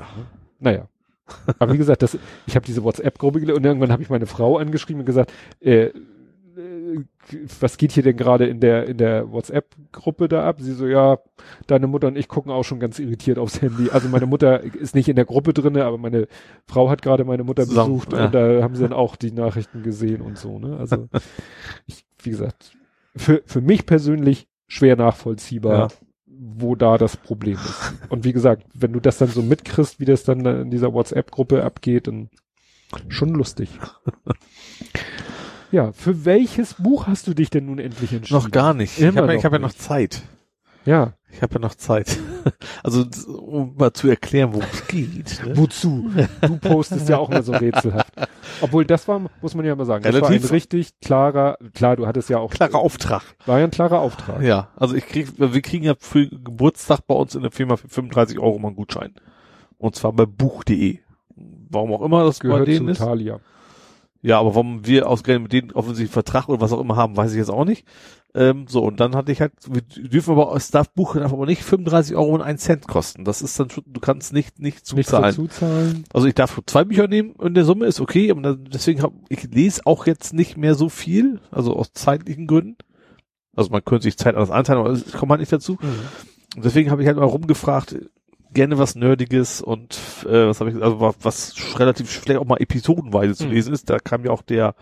Naja. 0.59 0.87
Aber 1.59 1.73
wie 1.73 1.77
gesagt, 1.77 2.01
das, 2.01 2.17
ich 2.47 2.55
habe 2.55 2.65
diese 2.65 2.83
WhatsApp-Gruppe 2.83 3.53
und 3.53 3.65
irgendwann 3.65 3.91
habe 3.91 4.01
ich 4.01 4.09
meine 4.09 4.25
Frau 4.25 4.57
angeschrieben 4.57 5.01
und 5.01 5.05
gesagt, 5.05 5.31
äh, 5.59 5.89
was 7.59 7.77
geht 7.77 7.91
hier 7.91 8.03
denn 8.03 8.17
gerade 8.17 8.47
in 8.47 8.59
der, 8.59 8.87
in 8.87 8.97
der 8.97 9.31
WhatsApp-Gruppe 9.31 10.27
da 10.27 10.47
ab? 10.47 10.57
Sie 10.59 10.73
so, 10.73 10.87
ja, 10.87 11.19
deine 11.67 11.87
Mutter 11.87 12.07
und 12.07 12.17
ich 12.17 12.27
gucken 12.27 12.51
auch 12.51 12.63
schon 12.63 12.79
ganz 12.79 12.99
irritiert 12.99 13.37
aufs 13.37 13.61
Handy. 13.61 13.89
Also 13.91 14.09
meine 14.09 14.25
Mutter 14.25 14.61
ist 14.75 14.95
nicht 14.95 15.09
in 15.09 15.15
der 15.15 15.25
Gruppe 15.25 15.53
drinne, 15.53 15.85
aber 15.85 15.97
meine 15.97 16.27
Frau 16.65 16.89
hat 16.89 17.01
gerade 17.01 17.25
meine 17.25 17.43
Mutter 17.43 17.65
Zusammen, 17.65 17.93
besucht 17.93 18.13
ja. 18.13 18.25
und 18.25 18.35
da 18.35 18.63
haben 18.63 18.75
sie 18.75 18.83
dann 18.83 18.93
auch 18.93 19.15
die 19.15 19.31
Nachrichten 19.31 19.83
gesehen 19.83 20.21
und 20.21 20.37
so, 20.37 20.59
ne? 20.59 20.77
Also, 20.77 21.07
ich, 21.85 22.05
wie 22.21 22.31
gesagt, 22.31 22.71
für, 23.15 23.41
für 23.45 23.61
mich 23.61 23.85
persönlich 23.85 24.47
schwer 24.67 24.95
nachvollziehbar, 24.95 25.73
ja. 25.73 25.87
wo 26.25 26.75
da 26.75 26.97
das 26.97 27.17
Problem 27.17 27.55
ist. 27.55 27.93
Und 28.09 28.23
wie 28.23 28.33
gesagt, 28.33 28.65
wenn 28.73 28.93
du 28.93 28.99
das 28.99 29.17
dann 29.17 29.29
so 29.29 29.41
mitkriegst, 29.41 29.99
wie 29.99 30.05
das 30.05 30.23
dann 30.23 30.45
in 30.45 30.71
dieser 30.71 30.93
WhatsApp-Gruppe 30.93 31.63
abgeht, 31.63 32.07
dann 32.07 32.29
schon 33.07 33.29
lustig. 33.29 33.69
Ja, 35.71 35.91
für 35.91 36.25
welches 36.25 36.75
Buch 36.75 37.07
hast 37.07 37.27
du 37.27 37.33
dich 37.33 37.49
denn 37.49 37.65
nun 37.67 37.79
endlich 37.79 38.13
entschieden? 38.13 38.39
Noch 38.39 38.51
gar 38.51 38.73
nicht. 38.73 38.99
Immer 38.99 39.33
ich 39.33 39.43
habe 39.43 39.43
hab 39.43 39.53
ja 39.53 39.59
noch 39.59 39.73
Zeit. 39.73 40.23
Ja. 40.85 41.13
Ich 41.31 41.43
habe 41.43 41.55
ja 41.55 41.59
noch 41.59 41.75
Zeit. 41.75 42.17
Also, 42.81 43.05
um 43.27 43.75
mal 43.77 43.93
zu 43.93 44.07
erklären, 44.07 44.53
worum 44.53 44.65
es 44.71 44.87
geht. 44.87 45.45
Ne? 45.45 45.55
Wozu? 45.57 46.09
Du 46.41 46.57
postest 46.57 47.09
ja 47.09 47.17
auch 47.17 47.29
immer 47.29 47.43
so 47.43 47.51
rätselhaft. 47.51 48.13
Obwohl, 48.61 48.85
das 48.85 49.07
war, 49.07 49.21
muss 49.41 49.53
man 49.53 49.65
ja 49.65 49.75
mal 49.75 49.85
sagen, 49.85 50.03
Relativ 50.03 50.41
das 50.41 50.43
war 50.43 50.49
ein 50.49 50.55
richtig 50.55 50.99
klarer, 51.01 51.57
klar, 51.73 51.97
du 51.97 52.07
hattest 52.07 52.29
ja 52.29 52.39
auch. 52.39 52.49
Klarer 52.49 52.79
Auftrag. 52.79 53.21
War 53.45 53.59
ja 53.59 53.65
ein 53.65 53.71
klarer 53.71 53.99
Auftrag. 53.99 54.41
Ja, 54.41 54.69
also 54.77 54.95
ich 54.95 55.05
krieg, 55.05 55.27
wir 55.37 55.61
kriegen 55.61 55.83
ja 55.83 55.93
für 55.99 56.27
Geburtstag 56.27 57.01
bei 57.05 57.13
uns 57.13 57.35
in 57.35 57.41
der 57.41 57.51
Firma 57.51 57.75
für 57.75 57.89
35 57.89 58.39
Euro 58.39 58.57
mal 58.57 58.69
einen 58.69 58.77
Gutschein. 58.77 59.13
Und 59.77 59.95
zwar 59.95 60.13
bei 60.13 60.25
buch.de. 60.25 60.99
Warum 61.69 61.93
auch 61.93 62.01
immer 62.01 62.23
das 62.23 62.39
gehört 62.39 62.65
bei 62.65 62.65
denen 62.65 62.95
zu 62.95 63.03
Thalia. 63.03 63.39
Ja, 64.21 64.39
aber 64.39 64.55
warum 64.55 64.85
wir 64.85 65.07
ausgerechnet 65.07 65.43
mit 65.43 65.53
denen 65.53 65.71
offensichtlich 65.71 66.11
Vertrag 66.11 66.49
oder 66.49 66.59
was 66.59 66.73
auch 66.73 66.81
immer 66.81 66.97
haben, 66.97 67.15
weiß 67.15 67.31
ich 67.31 67.37
jetzt 67.37 67.49
auch 67.49 67.65
nicht. 67.65 67.85
Ähm, 68.35 68.65
so, 68.67 68.83
und 68.83 68.99
dann 68.99 69.15
hatte 69.15 69.31
ich 69.31 69.41
halt, 69.41 69.53
wir 69.67 69.81
dürfen 69.81 70.31
aber, 70.37 70.53
das 70.53 70.69
darf 70.69 70.91
Buch 70.91 71.15
darf 71.15 71.33
aber 71.33 71.45
nicht 71.45 71.63
35 71.63 72.15
Euro 72.15 72.35
und 72.35 72.41
einen 72.41 72.59
Cent 72.59 72.87
kosten. 72.87 73.25
Das 73.25 73.41
ist 73.41 73.59
dann 73.59 73.69
schon, 73.69 73.83
du 73.87 73.99
kannst 73.99 74.33
nicht, 74.33 74.59
nicht 74.59 74.85
zuzahlen. 74.85 75.25
Nicht 75.25 75.35
zuzahlen. 75.35 76.03
Also 76.13 76.27
ich 76.27 76.35
darf 76.35 76.59
zwei 76.67 76.83
Bücher 76.83 77.07
nehmen 77.07 77.33
in 77.41 77.55
der 77.55 77.65
Summe, 77.65 77.87
ist 77.87 78.01
okay, 78.01 78.29
aber 78.29 78.55
deswegen 78.55 79.01
habe 79.01 79.15
ich 79.29 79.43
lese 79.51 79.81
auch 79.85 80.05
jetzt 80.05 80.33
nicht 80.33 80.57
mehr 80.57 80.75
so 80.75 80.89
viel, 80.89 81.39
also 81.49 81.75
aus 81.75 81.93
zeitlichen 81.93 82.45
Gründen. 82.45 82.77
Also 83.55 83.71
man 83.71 83.83
könnte 83.83 84.03
sich 84.03 84.17
Zeit 84.17 84.35
anders 84.35 84.51
einteilen, 84.51 84.81
aber 84.81 84.93
ich 84.93 85.13
komme 85.13 85.31
halt 85.31 85.39
nicht 85.39 85.51
dazu. 85.51 85.77
Mhm. 85.81 86.57
Und 86.57 86.65
deswegen 86.65 86.91
habe 86.91 87.01
ich 87.01 87.07
halt 87.07 87.17
mal 87.17 87.25
rumgefragt, 87.25 87.95
gerne 88.53 88.77
was 88.77 88.95
Nerdiges 88.95 89.61
und 89.61 89.99
äh, 90.25 90.47
was 90.47 90.59
habe 90.59 90.71
ich, 90.71 90.81
also 90.81 90.99
was, 90.99 91.15
was 91.21 91.79
relativ 91.79 92.09
vielleicht 92.09 92.39
auch 92.39 92.45
mal 92.45 92.61
episodenweise 92.61 93.35
zu 93.35 93.45
mhm. 93.45 93.51
lesen 93.51 93.73
ist. 93.73 93.89
Da 93.89 93.99
kam 93.99 94.25
ja 94.25 94.31
auch 94.31 94.41
der 94.41 94.75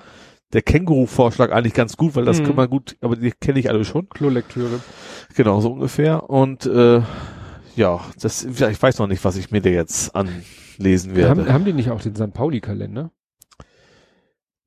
der 0.54 0.62
Känguru-Vorschlag 0.62 1.52
eigentlich 1.52 1.74
ganz 1.74 1.98
gut, 1.98 2.16
weil 2.16 2.26
das 2.26 2.40
mhm. 2.40 2.46
kann 2.46 2.56
man 2.56 2.70
gut, 2.70 2.96
aber 3.02 3.16
die 3.18 3.32
kenne 3.32 3.60
ich 3.60 3.70
alle 3.70 3.84
schon. 3.84 4.08
Klolektüre. 4.10 4.80
Genau, 5.36 5.60
so 5.60 5.74
ungefähr. 5.74 6.30
Und 6.30 6.66
äh, 6.66 7.02
ja, 7.76 8.00
das, 8.22 8.46
ich 8.46 8.82
weiß 8.82 8.98
noch 9.00 9.08
nicht, 9.08 9.24
was 9.26 9.36
ich 9.36 9.52
mir 9.52 9.62
da 9.62 9.70
jetzt 9.70 10.16
anlesen 10.16 11.16
werde. 11.16 11.30
Haben, 11.30 11.54
haben 11.54 11.66
die 11.66 11.74
nicht 11.74 11.92
auch 11.92 12.02
den 12.02 12.16
St. 12.16 12.34
Pauli-Kalender? 12.34 13.12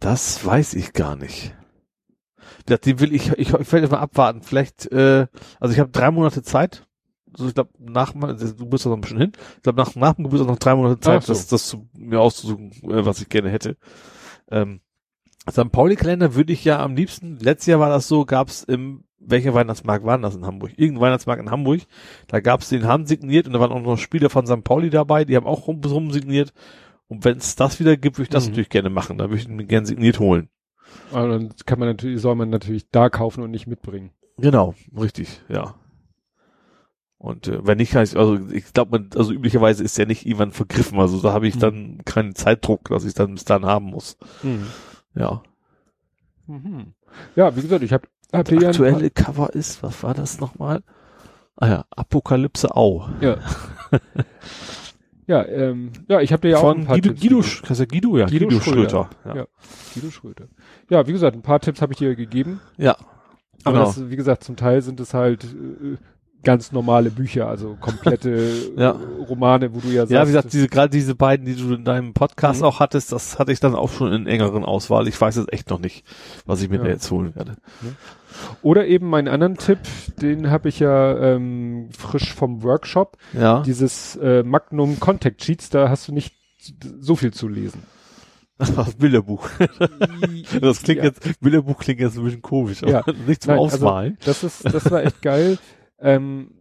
Das 0.00 0.44
weiß 0.44 0.74
ich 0.74 0.92
gar 0.92 1.16
nicht. 1.16 1.54
Den 2.68 3.00
will 3.00 3.14
ich, 3.14 3.32
ich, 3.32 3.52
ich 3.52 3.72
werde 3.72 3.88
mal 3.88 3.98
abwarten. 3.98 4.42
Vielleicht, 4.42 4.90
äh, 4.92 5.26
also 5.58 5.72
ich 5.72 5.80
habe 5.80 5.90
drei 5.90 6.10
Monate 6.10 6.42
Zeit 6.42 6.86
so 7.36 7.48
ich 7.48 7.54
glaube 7.54 7.70
nach 7.78 8.12
du 8.12 8.66
bist 8.66 8.86
da 8.86 8.90
noch 8.90 8.96
ein 8.96 9.00
bisschen 9.00 9.18
hin. 9.18 9.32
Ich 9.56 9.62
glaube 9.62 9.80
nach 9.80 9.94
nach 9.94 10.14
dem 10.14 10.24
Geburtstag 10.24 10.48
noch 10.48 10.58
drei 10.58 10.74
Monate 10.74 11.00
Zeit, 11.00 11.22
so. 11.22 11.32
das 11.32 11.46
das 11.46 11.68
zu, 11.68 11.88
mir 11.96 12.20
auszusuchen, 12.20 12.72
äh, 12.82 13.04
was 13.04 13.20
ich 13.20 13.28
gerne 13.28 13.50
hätte. 13.50 13.76
Ähm, 14.50 14.80
St. 15.50 15.72
Pauli 15.72 15.96
Kalender 15.96 16.34
würde 16.34 16.52
ich 16.52 16.64
ja 16.64 16.82
am 16.82 16.94
liebsten. 16.94 17.38
Letztes 17.38 17.66
Jahr 17.66 17.80
war 17.80 17.88
das 17.88 18.08
so, 18.08 18.24
gab's 18.24 18.62
im 18.62 19.04
welcher 19.20 19.54
Weihnachtsmarkt 19.54 20.04
war 20.04 20.18
das 20.18 20.34
in 20.34 20.46
Hamburg? 20.46 20.72
Irgendein 20.76 21.02
Weihnachtsmarkt 21.02 21.42
in 21.42 21.50
Hamburg. 21.50 21.82
Da 22.26 22.40
gab's 22.40 22.70
den 22.70 22.86
handsigniert 22.86 23.46
und 23.46 23.52
da 23.52 23.60
waren 23.60 23.70
auch 23.70 23.80
noch 23.80 23.98
Spieler 23.98 24.30
von 24.30 24.46
St. 24.46 24.64
Pauli 24.64 24.90
dabei, 24.90 25.24
die 25.24 25.36
haben 25.36 25.46
auch 25.46 25.68
rum, 25.68 26.10
signiert. 26.10 26.52
Und 27.06 27.24
wenn 27.24 27.36
es 27.36 27.56
das 27.56 27.80
wieder 27.80 27.96
gibt, 27.96 28.16
würde 28.16 28.24
ich 28.24 28.28
das 28.30 28.44
mhm. 28.44 28.50
natürlich 28.50 28.70
gerne 28.70 28.90
machen. 28.90 29.18
Da 29.18 29.24
würde 29.24 29.42
ich 29.42 29.48
mir 29.48 29.66
gerne 29.66 29.86
signiert 29.86 30.18
holen. 30.20 30.48
Aber 31.12 31.28
dann 31.28 31.52
kann 31.66 31.78
man 31.78 31.88
natürlich, 31.88 32.20
soll 32.20 32.34
man 32.34 32.50
natürlich 32.50 32.88
da 32.90 33.10
kaufen 33.10 33.42
und 33.42 33.50
nicht 33.50 33.66
mitbringen. 33.66 34.10
Genau, 34.38 34.74
richtig, 34.96 35.42
ja. 35.48 35.74
Und 37.20 37.48
äh, 37.48 37.66
wenn 37.66 37.76
nicht, 37.76 37.94
heißt, 37.94 38.16
also 38.16 38.38
ich 38.50 38.72
glaube, 38.72 39.06
also 39.14 39.30
üblicherweise 39.30 39.84
ist 39.84 39.98
ja 39.98 40.06
nicht 40.06 40.24
irgendwann 40.24 40.52
vergriffen. 40.52 40.98
Also 40.98 41.20
da 41.20 41.34
habe 41.34 41.46
ich 41.46 41.56
mhm. 41.56 41.60
dann 41.60 41.98
keinen 42.06 42.34
Zeitdruck, 42.34 42.88
dass 42.88 43.04
ich 43.04 43.12
dann 43.12 43.34
bis 43.34 43.44
dann 43.44 43.66
haben 43.66 43.84
muss. 43.84 44.16
Mhm. 44.42 44.66
Ja. 45.14 45.42
Mhm. 46.46 46.94
Ja, 47.36 47.54
wie 47.54 47.60
gesagt, 47.60 47.84
ich 47.84 47.92
habe 47.92 48.08
hab 48.32 48.48
das 48.48 48.64
aktuelle 48.64 49.10
Cover 49.10 49.54
ist, 49.54 49.82
was 49.82 50.02
war 50.02 50.14
das 50.14 50.40
nochmal? 50.40 50.82
Ah 51.56 51.68
ja, 51.68 51.84
Apokalypse 51.90 52.74
Au. 52.74 53.06
Ja. 53.20 53.36
ja, 55.26 55.44
ähm, 55.44 55.92
ja, 56.08 56.20
ich 56.22 56.32
habe 56.32 56.40
dir 56.40 56.52
ja 56.52 56.58
Von 56.60 56.68
auch 56.70 56.80
ein 56.80 56.86
paar 56.86 56.96
Guido, 56.96 57.08
Tipps 57.10 57.20
Guido. 57.20 57.38
Sch- 57.40 57.86
Guido, 57.86 58.16
ja, 58.16 58.26
Guido 58.26 58.48
Guido, 58.48 58.60
Schröder. 58.62 59.10
Schröder. 59.22 59.36
Ja. 59.36 59.46
Guido 59.94 60.10
Schröder. 60.10 60.48
Ja, 60.88 61.06
wie 61.06 61.12
gesagt, 61.12 61.36
ein 61.36 61.42
paar 61.42 61.60
Tipps 61.60 61.82
habe 61.82 61.92
ich 61.92 61.98
dir 61.98 62.16
gegeben. 62.16 62.60
ja. 62.78 62.96
Aber 63.62 63.76
Genau. 63.76 63.84
das, 63.88 64.08
wie 64.08 64.16
gesagt, 64.16 64.42
zum 64.42 64.56
Teil 64.56 64.80
sind 64.80 65.00
es 65.00 65.12
halt 65.12 65.44
äh, 65.44 65.98
ganz 66.42 66.72
normale 66.72 67.10
Bücher, 67.10 67.46
also 67.48 67.76
komplette 67.80 68.50
Ja. 68.76 68.90
äh, 68.92 69.22
Romane, 69.28 69.74
wo 69.74 69.80
du 69.80 69.88
ja 69.88 70.02
sagst. 70.02 70.12
Ja, 70.12 70.22
wie 70.22 70.26
gesagt, 70.32 70.52
diese, 70.52 70.68
gerade 70.68 70.90
diese 70.90 71.14
beiden, 71.14 71.44
die 71.46 71.54
du 71.54 71.74
in 71.74 71.84
deinem 71.84 72.12
Podcast 72.14 72.60
Mhm. 72.60 72.66
auch 72.66 72.80
hattest, 72.80 73.12
das 73.12 73.38
hatte 73.38 73.52
ich 73.52 73.60
dann 73.60 73.74
auch 73.74 73.90
schon 73.90 74.12
in 74.12 74.26
engeren 74.26 74.64
Auswahl. 74.64 75.06
Ich 75.08 75.20
weiß 75.20 75.36
jetzt 75.36 75.52
echt 75.52 75.70
noch 75.70 75.78
nicht, 75.80 76.04
was 76.46 76.62
ich 76.62 76.68
mir 76.70 76.76
Ja. 76.78 76.84
da 76.84 76.88
jetzt 76.90 77.10
holen 77.10 77.34
werde. 77.34 77.56
Oder 78.62 78.86
eben 78.86 79.08
meinen 79.08 79.28
anderen 79.28 79.56
Tipp, 79.56 79.78
den 80.22 80.50
habe 80.50 80.68
ich 80.68 80.78
ja 80.80 81.16
ähm, 81.34 81.88
frisch 81.96 82.32
vom 82.32 82.62
Workshop. 82.62 83.16
Ja. 83.32 83.60
Dieses 83.62 84.16
äh, 84.16 84.42
Magnum 84.42 85.00
Contact 85.00 85.42
Sheets, 85.44 85.68
da 85.70 85.88
hast 85.88 86.08
du 86.08 86.12
nicht 86.12 86.34
so 87.00 87.16
viel 87.16 87.32
zu 87.32 87.48
lesen. 87.48 87.82
Das 88.76 88.94
Bilderbuch. 88.94 89.48
Das 90.60 90.82
klingt 90.82 90.98
Ja. 90.98 91.04
jetzt, 91.04 91.40
Bilderbuch 91.40 91.78
klingt 91.78 92.00
jetzt 92.00 92.18
ein 92.18 92.24
bisschen 92.24 92.42
komisch, 92.42 92.82
aber 92.82 92.92
Ja. 92.92 93.02
nicht 93.26 93.42
zum 93.42 93.52
Nein, 93.52 93.58
Ausmalen. 93.60 94.18
Das 94.24 94.44
ist, 94.44 94.64
das 94.66 94.90
war 94.90 95.02
echt 95.02 95.22
geil. 95.22 95.56
Ähm, 96.00 96.52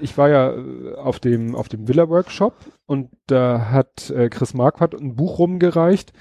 ich 0.00 0.16
war 0.18 0.28
ja 0.28 0.52
äh, 0.52 0.94
auf 0.96 1.18
dem 1.20 1.54
auf 1.54 1.68
dem 1.68 1.88
Villa 1.88 2.08
Workshop 2.08 2.54
und 2.86 3.08
da 3.26 3.70
hat 3.70 4.10
äh, 4.10 4.28
Chris 4.28 4.54
Marquardt 4.54 4.94
ein 4.94 5.16
Buch 5.16 5.38
rumgereicht. 5.38 6.12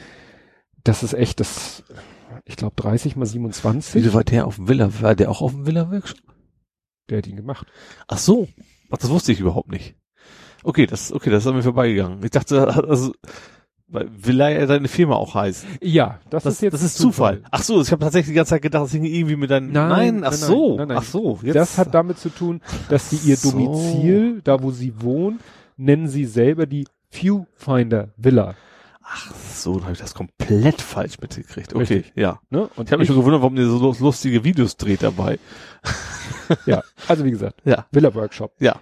Das 0.83 1.03
ist 1.03 1.13
echt 1.13 1.39
das, 1.39 1.83
ich 2.45 2.55
glaube 2.55 2.75
30 2.77 3.15
mal 3.15 3.25
27. 3.25 3.95
Wieso 3.95 4.13
war 4.13 4.23
der 4.23 4.47
auf 4.47 4.55
dem 4.55 4.69
Villa? 4.69 4.89
War 5.01 5.15
der 5.15 5.29
auch 5.29 5.41
auf 5.41 5.51
dem 5.51 5.65
Villa-Workshop? 5.65 6.17
Der 7.09 7.17
hat 7.17 7.27
ihn 7.27 7.35
gemacht. 7.35 7.67
Ach 8.07 8.17
so. 8.17 8.47
Ach, 8.89 8.97
das 8.97 9.09
wusste 9.09 9.31
ich 9.31 9.39
überhaupt 9.39 9.71
nicht. 9.71 9.95
Okay, 10.63 10.85
das, 10.85 11.11
okay, 11.11 11.29
das 11.29 11.43
ist 11.43 11.47
an 11.47 11.55
mir 11.55 11.63
vorbeigegangen. 11.63 12.23
Ich 12.23 12.31
dachte, 12.31 12.67
also, 12.67 13.13
weil 13.91 14.07
Villa 14.15 14.49
ja 14.49 14.65
deine 14.65 14.87
Firma 14.87 15.15
auch 15.15 15.35
heißt. 15.35 15.65
Ja, 15.81 16.19
das, 16.29 16.43
Das, 16.43 16.53
ist 16.55 16.61
jetzt 16.61 16.73
das 16.73 16.83
ist 16.83 16.97
Zufall. 16.97 17.41
Ach 17.51 17.63
so, 17.63 17.81
ich 17.81 17.91
habe 17.91 18.01
tatsächlich 18.03 18.29
die 18.31 18.35
ganze 18.35 18.51
Zeit 18.51 18.61
gedacht, 18.61 18.83
das 18.85 18.91
hing 18.91 19.03
irgendwie 19.05 19.35
mit 19.35 19.49
deinem, 19.51 19.71
Nein, 19.71 20.23
ach 20.23 20.31
nein, 20.31 20.39
so, 20.39 20.77
nein, 20.77 20.87
nein. 20.89 20.97
ach 20.97 21.03
so. 21.03 21.39
Jetzt, 21.43 21.55
Das 21.55 21.77
hat 21.77 21.93
damit 21.93 22.19
zu 22.19 22.29
tun, 22.29 22.61
dass 22.89 23.09
sie 23.09 23.17
ihr 23.29 23.35
So. 23.37 23.51
Domizil, 23.51 24.41
da 24.43 24.61
wo 24.61 24.71
sie 24.71 24.93
wohnen, 25.01 25.39
nennen 25.77 26.07
sie 26.07 26.25
selber 26.25 26.65
die 26.65 26.85
Viewfinder 27.09 28.09
Villa. 28.17 28.55
ach 29.03 29.33
so, 29.55 29.73
dann 29.73 29.83
habe 29.85 29.93
ich 29.93 29.99
das 29.99 30.13
komplett 30.13 30.81
falsch 30.81 31.19
mitgekriegt. 31.19 31.73
Okay, 31.73 31.79
Richtig. 31.95 32.13
ja. 32.15 32.39
Ne? 32.51 32.69
Und 32.75 32.87
Ich 32.87 32.91
habe 32.91 32.99
mich 32.99 33.07
schon 33.07 33.17
gewundert, 33.17 33.41
warum 33.41 33.57
ihr 33.57 33.65
so 33.67 33.79
lu- 33.79 33.95
lustige 33.99 34.43
Videos 34.43 34.77
dreht 34.77 35.01
dabei. 35.03 35.39
ja, 36.65 36.83
also 37.07 37.25
wie 37.25 37.31
gesagt, 37.31 37.61
Ja, 37.65 37.85
Villa 37.91 38.13
Workshop. 38.13 38.53
ja. 38.59 38.79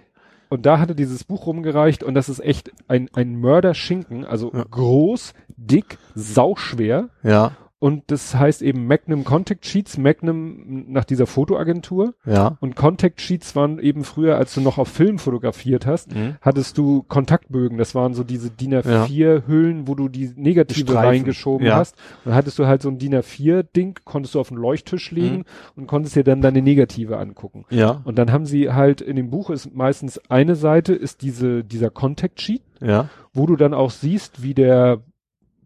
Und 0.48 0.64
da 0.66 0.78
hatte 0.78 0.94
dieses 0.94 1.24
Buch 1.24 1.46
rumgereicht 1.46 2.02
und 2.02 2.14
das 2.14 2.28
ist 2.28 2.40
echt 2.40 2.70
ein, 2.88 3.10
ein 3.12 3.36
Mörderschinken, 3.36 4.24
also 4.24 4.50
Ja. 4.54 4.64
groß, 4.70 5.34
dick, 5.56 5.98
sauschwer. 6.14 7.08
Ja, 7.22 7.52
Und 7.80 8.04
das 8.08 8.34
heißt 8.34 8.60
eben 8.62 8.86
Magnum 8.88 9.22
Contact 9.22 9.64
Sheets, 9.64 9.98
Magnum 9.98 10.86
nach 10.88 11.04
dieser 11.04 11.26
Fotoagentur. 11.26 12.14
ja. 12.26 12.56
Und 12.60 12.74
Contact 12.74 13.20
Sheets 13.20 13.54
waren 13.54 13.78
eben 13.78 14.02
früher, 14.02 14.36
als 14.36 14.52
du 14.54 14.60
noch 14.60 14.78
auf 14.78 14.88
Film 14.88 15.18
fotografiert 15.20 15.86
hast, 15.86 16.12
Mhm. 16.14 16.36
hattest 16.40 16.76
du 16.76 17.04
Kontaktbögen. 17.04 17.78
Das 17.78 17.94
waren 17.94 18.14
so 18.14 18.24
diese 18.24 18.50
DIN 18.50 18.74
A4 18.74 19.46
Hüllen, 19.46 19.86
wo 19.86 19.94
du 19.94 20.08
die 20.08 20.32
Negative 20.34 20.80
Streifen. 20.80 20.98
reingeschoben 21.06 21.66
Ja. 21.68 21.76
hast. 21.76 21.94
Und 22.24 22.30
dann 22.30 22.34
hattest 22.34 22.58
du 22.58 22.66
halt 22.66 22.82
so 22.82 22.88
ein 22.88 22.98
DIN 22.98 23.14
A4 23.14 23.62
Ding, 23.62 23.96
konntest 24.04 24.34
du 24.34 24.40
auf 24.40 24.48
den 24.48 24.58
Leuchttisch 24.58 25.12
legen 25.12 25.36
Mhm. 25.38 25.44
und 25.76 25.86
konntest 25.86 26.16
dir 26.16 26.24
dann 26.24 26.40
deine 26.40 26.62
Negative 26.62 27.16
angucken. 27.18 27.64
Ja, 27.70 28.00
Und 28.04 28.18
dann 28.18 28.32
haben 28.32 28.44
sie 28.46 28.72
halt 28.72 29.00
in 29.00 29.14
dem 29.16 29.30
Buch 29.30 29.50
ist 29.50 29.72
meistens 29.74 30.18
eine 30.28 30.56
Seite 30.56 30.94
ist 30.94 31.22
diese, 31.22 31.62
dieser 31.62 31.90
Contact 31.90 32.40
Sheet, 32.40 32.62
ja, 32.80 33.08
wo 33.32 33.46
du 33.46 33.54
dann 33.56 33.72
auch 33.74 33.90
siehst, 33.90 34.42
wie 34.42 34.54
der 34.54 35.00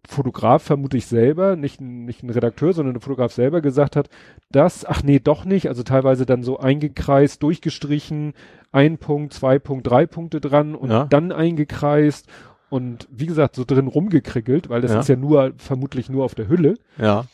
Fotograf 0.06 0.62
vermutlich 0.62 1.06
selber, 1.06 1.55
nicht, 1.56 1.81
ein- 1.81 2.05
nicht 2.05 2.22
ein 2.22 2.31
Redakteur, 2.31 2.72
sondern 2.72 2.94
der 2.94 3.00
Fotograf 3.00 3.32
selber 3.32 3.60
gesagt 3.60 3.94
hat, 3.97 4.08
das, 4.50 4.84
ach 4.84 5.02
nee, 5.02 5.20
doch 5.20 5.44
nicht, 5.44 5.68
also 5.68 5.82
teilweise 5.84 6.26
dann 6.26 6.42
so 6.42 6.58
eingekreist, 6.58 7.42
durchgestrichen, 7.42 8.34
ein 8.72 8.98
Punkt, 8.98 9.32
zwei 9.32 9.58
Punkt, 9.58 9.86
drei 9.89 10.06
Punkte 10.06 10.40
dran 10.40 10.74
und 10.74 10.90
Ja. 10.90 11.05
dann 11.05 11.31
eingekreist 11.31 12.26
und 12.68 13.06
wie 13.12 13.26
gesagt, 13.26 13.55
so 13.55 13.64
drin 13.64 13.86
rumgekrickelt, 13.86 14.68
weil 14.68 14.81
das 14.81 14.92
Ja. 14.92 15.00
ist 15.00 15.08
ja 15.08 15.16
nur, 15.16 15.52
vermutlich 15.58 16.08
nur 16.10 16.24
auf 16.24 16.34
der 16.34 16.48
Hülle. 16.48 16.74
ja, 16.98 17.26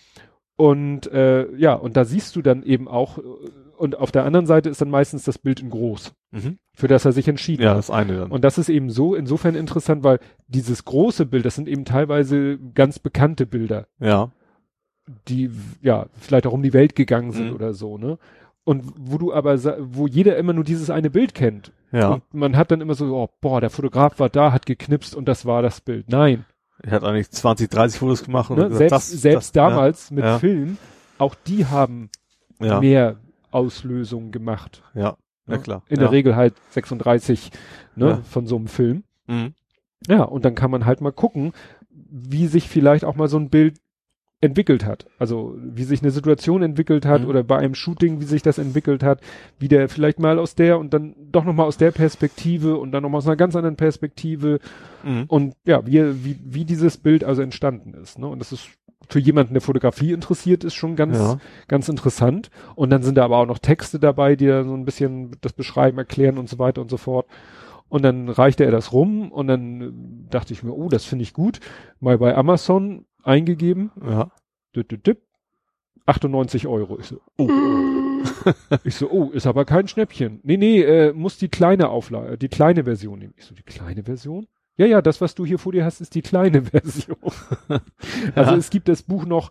Und 0.57 1.07
äh, 1.13 1.51
ja, 1.57 1.75
und 1.75 1.97
da 1.97 2.05
siehst 2.05 2.35
du 2.37 2.43
dann 2.43 2.65
eben 2.65 2.89
auch, 2.89 3.19
und 3.77 3.97
auf 3.97 4.11
der 4.11 4.25
anderen 4.25 4.47
Seite 4.47 4.69
ist 4.69 4.81
dann 4.81 4.91
meistens 4.91 5.23
das 5.25 5.39
Bild 5.39 5.61
in 5.61 5.71
groß, 5.71 6.13
mhm. 6.33 6.59
Für 6.79 6.87
das 6.87 7.05
er 7.05 7.11
sich 7.11 7.27
entschieden 7.27 7.63
ja, 7.65 7.71
hat. 7.71 7.79
das 7.79 7.91
eine 7.91 8.17
dann. 8.17 8.31
Und 8.31 8.45
das 8.45 8.57
ist 8.57 8.69
eben 8.69 8.89
so 8.89 9.17
insofern 9.17 9.57
interessant, 9.57 10.05
weil 10.05 10.21
dieses 10.47 10.85
große 10.85 11.27
Bild, 11.27 11.45
das 11.45 11.57
sind 11.57 11.67
eben 11.69 11.85
teilweise 11.85 12.57
ganz 12.75 13.01
bekannte 13.01 13.47
Bilder, 13.47 13.89
ja, 13.99 14.31
die 15.27 15.51
ja 15.83 16.07
vielleicht 16.21 16.47
auch 16.47 16.53
um 16.53 16.63
die 16.63 16.73
Welt 16.73 16.95
gegangen 16.95 17.33
sind 17.33 17.49
Mhm. 17.49 17.55
oder 17.55 17.75
so, 17.75 17.99
ne? 17.99 18.19
Und 18.65 18.85
wo 18.97 19.19
du 19.19 19.33
aber, 19.33 19.59
wo 19.95 20.07
jeder 20.07 20.37
immer 20.37 20.53
nur 20.53 20.63
dieses 20.63 20.89
eine 20.91 21.11
Bild 21.11 21.35
kennt. 21.35 21.73
ja. 21.91 22.11
Und 22.11 22.23
man 22.33 22.57
hat 22.57 22.71
dann 22.71 22.81
immer 22.81 22.95
so, 22.95 23.07
oh, 23.17 23.29
boah, 23.41 23.61
der 23.61 23.71
Fotograf 23.71 24.21
war 24.21 24.29
da, 24.29 24.53
hat 24.53 24.65
geknipst 24.67 25.17
und 25.17 25.27
das 25.27 25.47
war 25.47 25.63
das 25.63 25.81
Bild. 25.81 26.09
Nein. 26.09 26.45
Er 26.83 26.93
hat 26.93 27.03
eigentlich 27.03 27.31
20, 27.31 27.69
30 27.71 27.99
Fotos 27.99 28.23
gemacht 28.23 28.51
Ne? 28.51 28.57
gesagt, 28.57 28.77
Selbst, 28.77 28.93
das, 28.93 29.09
selbst 29.09 29.47
das, 29.47 29.53
damals 29.53 30.11
mit 30.13 30.23
ja. 30.25 30.39
Film, 30.39 30.77
auch 31.19 31.35
die 31.35 31.67
haben 31.67 32.11
ja, 32.61 32.79
mehr 32.79 33.17
Auslösungen 33.51 34.31
gemacht. 34.31 34.83
ja, 34.95 35.17
ja 35.49 35.57
ne? 35.57 35.63
klar. 35.63 35.83
In 35.89 35.97
ja. 35.97 36.03
der 36.03 36.13
Regel 36.13 36.37
halt 36.37 36.55
36 36.71 37.51
ne, 37.97 38.07
Ja. 38.09 38.17
von 38.23 38.47
so 38.47 38.57
einem 38.57 38.69
Film. 38.69 39.05
Mhm. 39.27 39.55
Ja, 40.07 40.23
und 40.23 40.45
dann 40.45 40.55
kann 40.55 40.71
man 40.71 40.87
halt 40.87 41.01
mal 41.01 41.13
gucken, 41.13 41.53
wie 41.91 42.47
sich 42.47 42.69
vielleicht 42.69 43.05
auch 43.05 43.17
mal 43.17 43.29
so 43.29 43.39
ein 43.39 43.51
Bild 43.51 43.79
entwickelt 44.41 44.85
hat. 44.85 45.07
Also 45.19 45.57
wie 45.59 45.83
sich 45.83 46.01
eine 46.03 46.13
Situation 46.13 46.63
entwickelt 46.63 47.05
hat 47.05 47.23
Mhm. 47.23 47.29
oder 47.29 47.43
bei 47.43 47.59
einem 47.59 47.75
Shooting, 47.75 48.21
wie 48.21 48.25
sich 48.25 48.43
das 48.43 48.59
entwickelt 48.59 49.03
hat, 49.03 49.21
wie 49.59 49.67
der 49.69 49.89
vielleicht 49.89 50.21
mal 50.21 50.39
aus 50.39 50.55
der 50.55 50.79
und 50.79 50.95
dann 50.95 51.15
doch 51.33 51.45
nochmal 51.45 51.67
aus 51.67 51.77
der 51.77 51.91
Perspektive 51.91 52.77
und 52.77 52.93
dann 52.93 53.03
nochmal 53.03 53.19
aus 53.19 53.27
einer 53.27 53.37
ganz 53.37 53.57
anderen 53.57 53.77
Perspektive 53.77 54.61
Mhm. 55.05 55.25
und 55.27 55.55
ja, 55.65 55.85
wie, 55.87 56.25
wie, 56.25 56.39
wie 56.45 56.65
dieses 56.65 56.99
Bild 56.99 57.25
also 57.25 57.43
entstanden 57.43 57.95
ist. 57.95 58.19
Ne? 58.19 58.29
Und 58.29 58.39
das 58.39 58.53
ist 58.53 58.69
für 59.09 59.19
jemanden, 59.19 59.55
der 59.55 59.63
Fotografie 59.63 60.13
interessiert 60.13 60.65
ist, 60.65 60.75
schon 60.75 60.95
ganz, 60.95 61.19
Ja. 61.19 61.39
ganz 61.67 61.89
interessant. 61.89 62.51
Und 62.77 62.91
dann 62.91 63.03
sind 63.03 63.17
da 63.17 63.25
aber 63.25 63.39
auch 63.39 63.47
noch 63.47 63.59
Texte 63.59 63.99
dabei, 63.99 64.37
die 64.37 64.47
da 64.47 64.65
so 64.65 64.75
ein 64.75 64.85
bisschen 64.85 65.33
das 65.41 65.53
beschreiben, 65.53 65.99
erklären 65.99 66.37
und 66.39 66.49
so 66.49 66.59
weiter 66.59 66.81
und 66.83 66.91
so 66.91 66.97
fort. 66.99 67.27
Und 67.89 68.03
dann 68.03 68.29
reichte 68.29 68.65
er 68.67 68.71
das 68.71 68.93
rum 68.93 69.33
und 69.33 69.47
dann 69.47 70.27
dachte 70.31 70.53
ich 70.53 70.63
mir, 70.63 70.73
oh, 70.75 70.91
das 70.91 71.07
finde 71.07 71.23
ich 71.23 71.33
gut. 71.33 71.59
Mal 72.01 72.19
bei 72.19 72.37
Amazon 72.37 73.07
eingegeben. 73.23 73.91
Ja. 74.03 74.31
Dip, 74.77 74.89
dip, 74.89 75.05
dip, 75.05 75.23
98 76.07 76.67
Euro. 76.67 76.99
Ich 76.99 77.07
so, 77.07 77.21
oh. 77.39 77.51
ich 78.85 78.95
so, 78.95 79.11
oh, 79.11 79.31
ist 79.31 79.47
aber 79.47 79.65
kein 79.65 79.89
Schnäppchen. 79.89 80.41
Nee, 80.43 80.57
nee, 80.57 80.81
äh, 80.83 81.13
muss 81.13 81.39
die 81.39 81.49
kleine 81.49 81.89
Auflage, 81.89 82.39
die 82.39 82.49
kleine 82.49 82.85
Version 82.85 83.19
nehmen. 83.19 83.35
Ich 83.37 83.45
so, 83.45 83.55
die 83.55 83.63
kleine 83.63 84.05
Version? 84.05 84.47
Ja, 84.77 84.87
ja, 84.87 85.03
das, 85.03 85.21
was 85.21 85.35
du 85.35 85.45
hier 85.45 85.59
vor 85.59 85.73
dir 85.73 85.85
hast, 85.85 86.01
ist 86.01 86.15
die 86.15 86.23
kleine 86.23 86.63
Version. 86.71 87.17
also 88.35 88.53
Ja. 88.53 88.57
es 88.57 88.71
gibt 88.71 88.89
das 88.89 89.03
Buch 89.03 89.25
noch, 89.27 89.51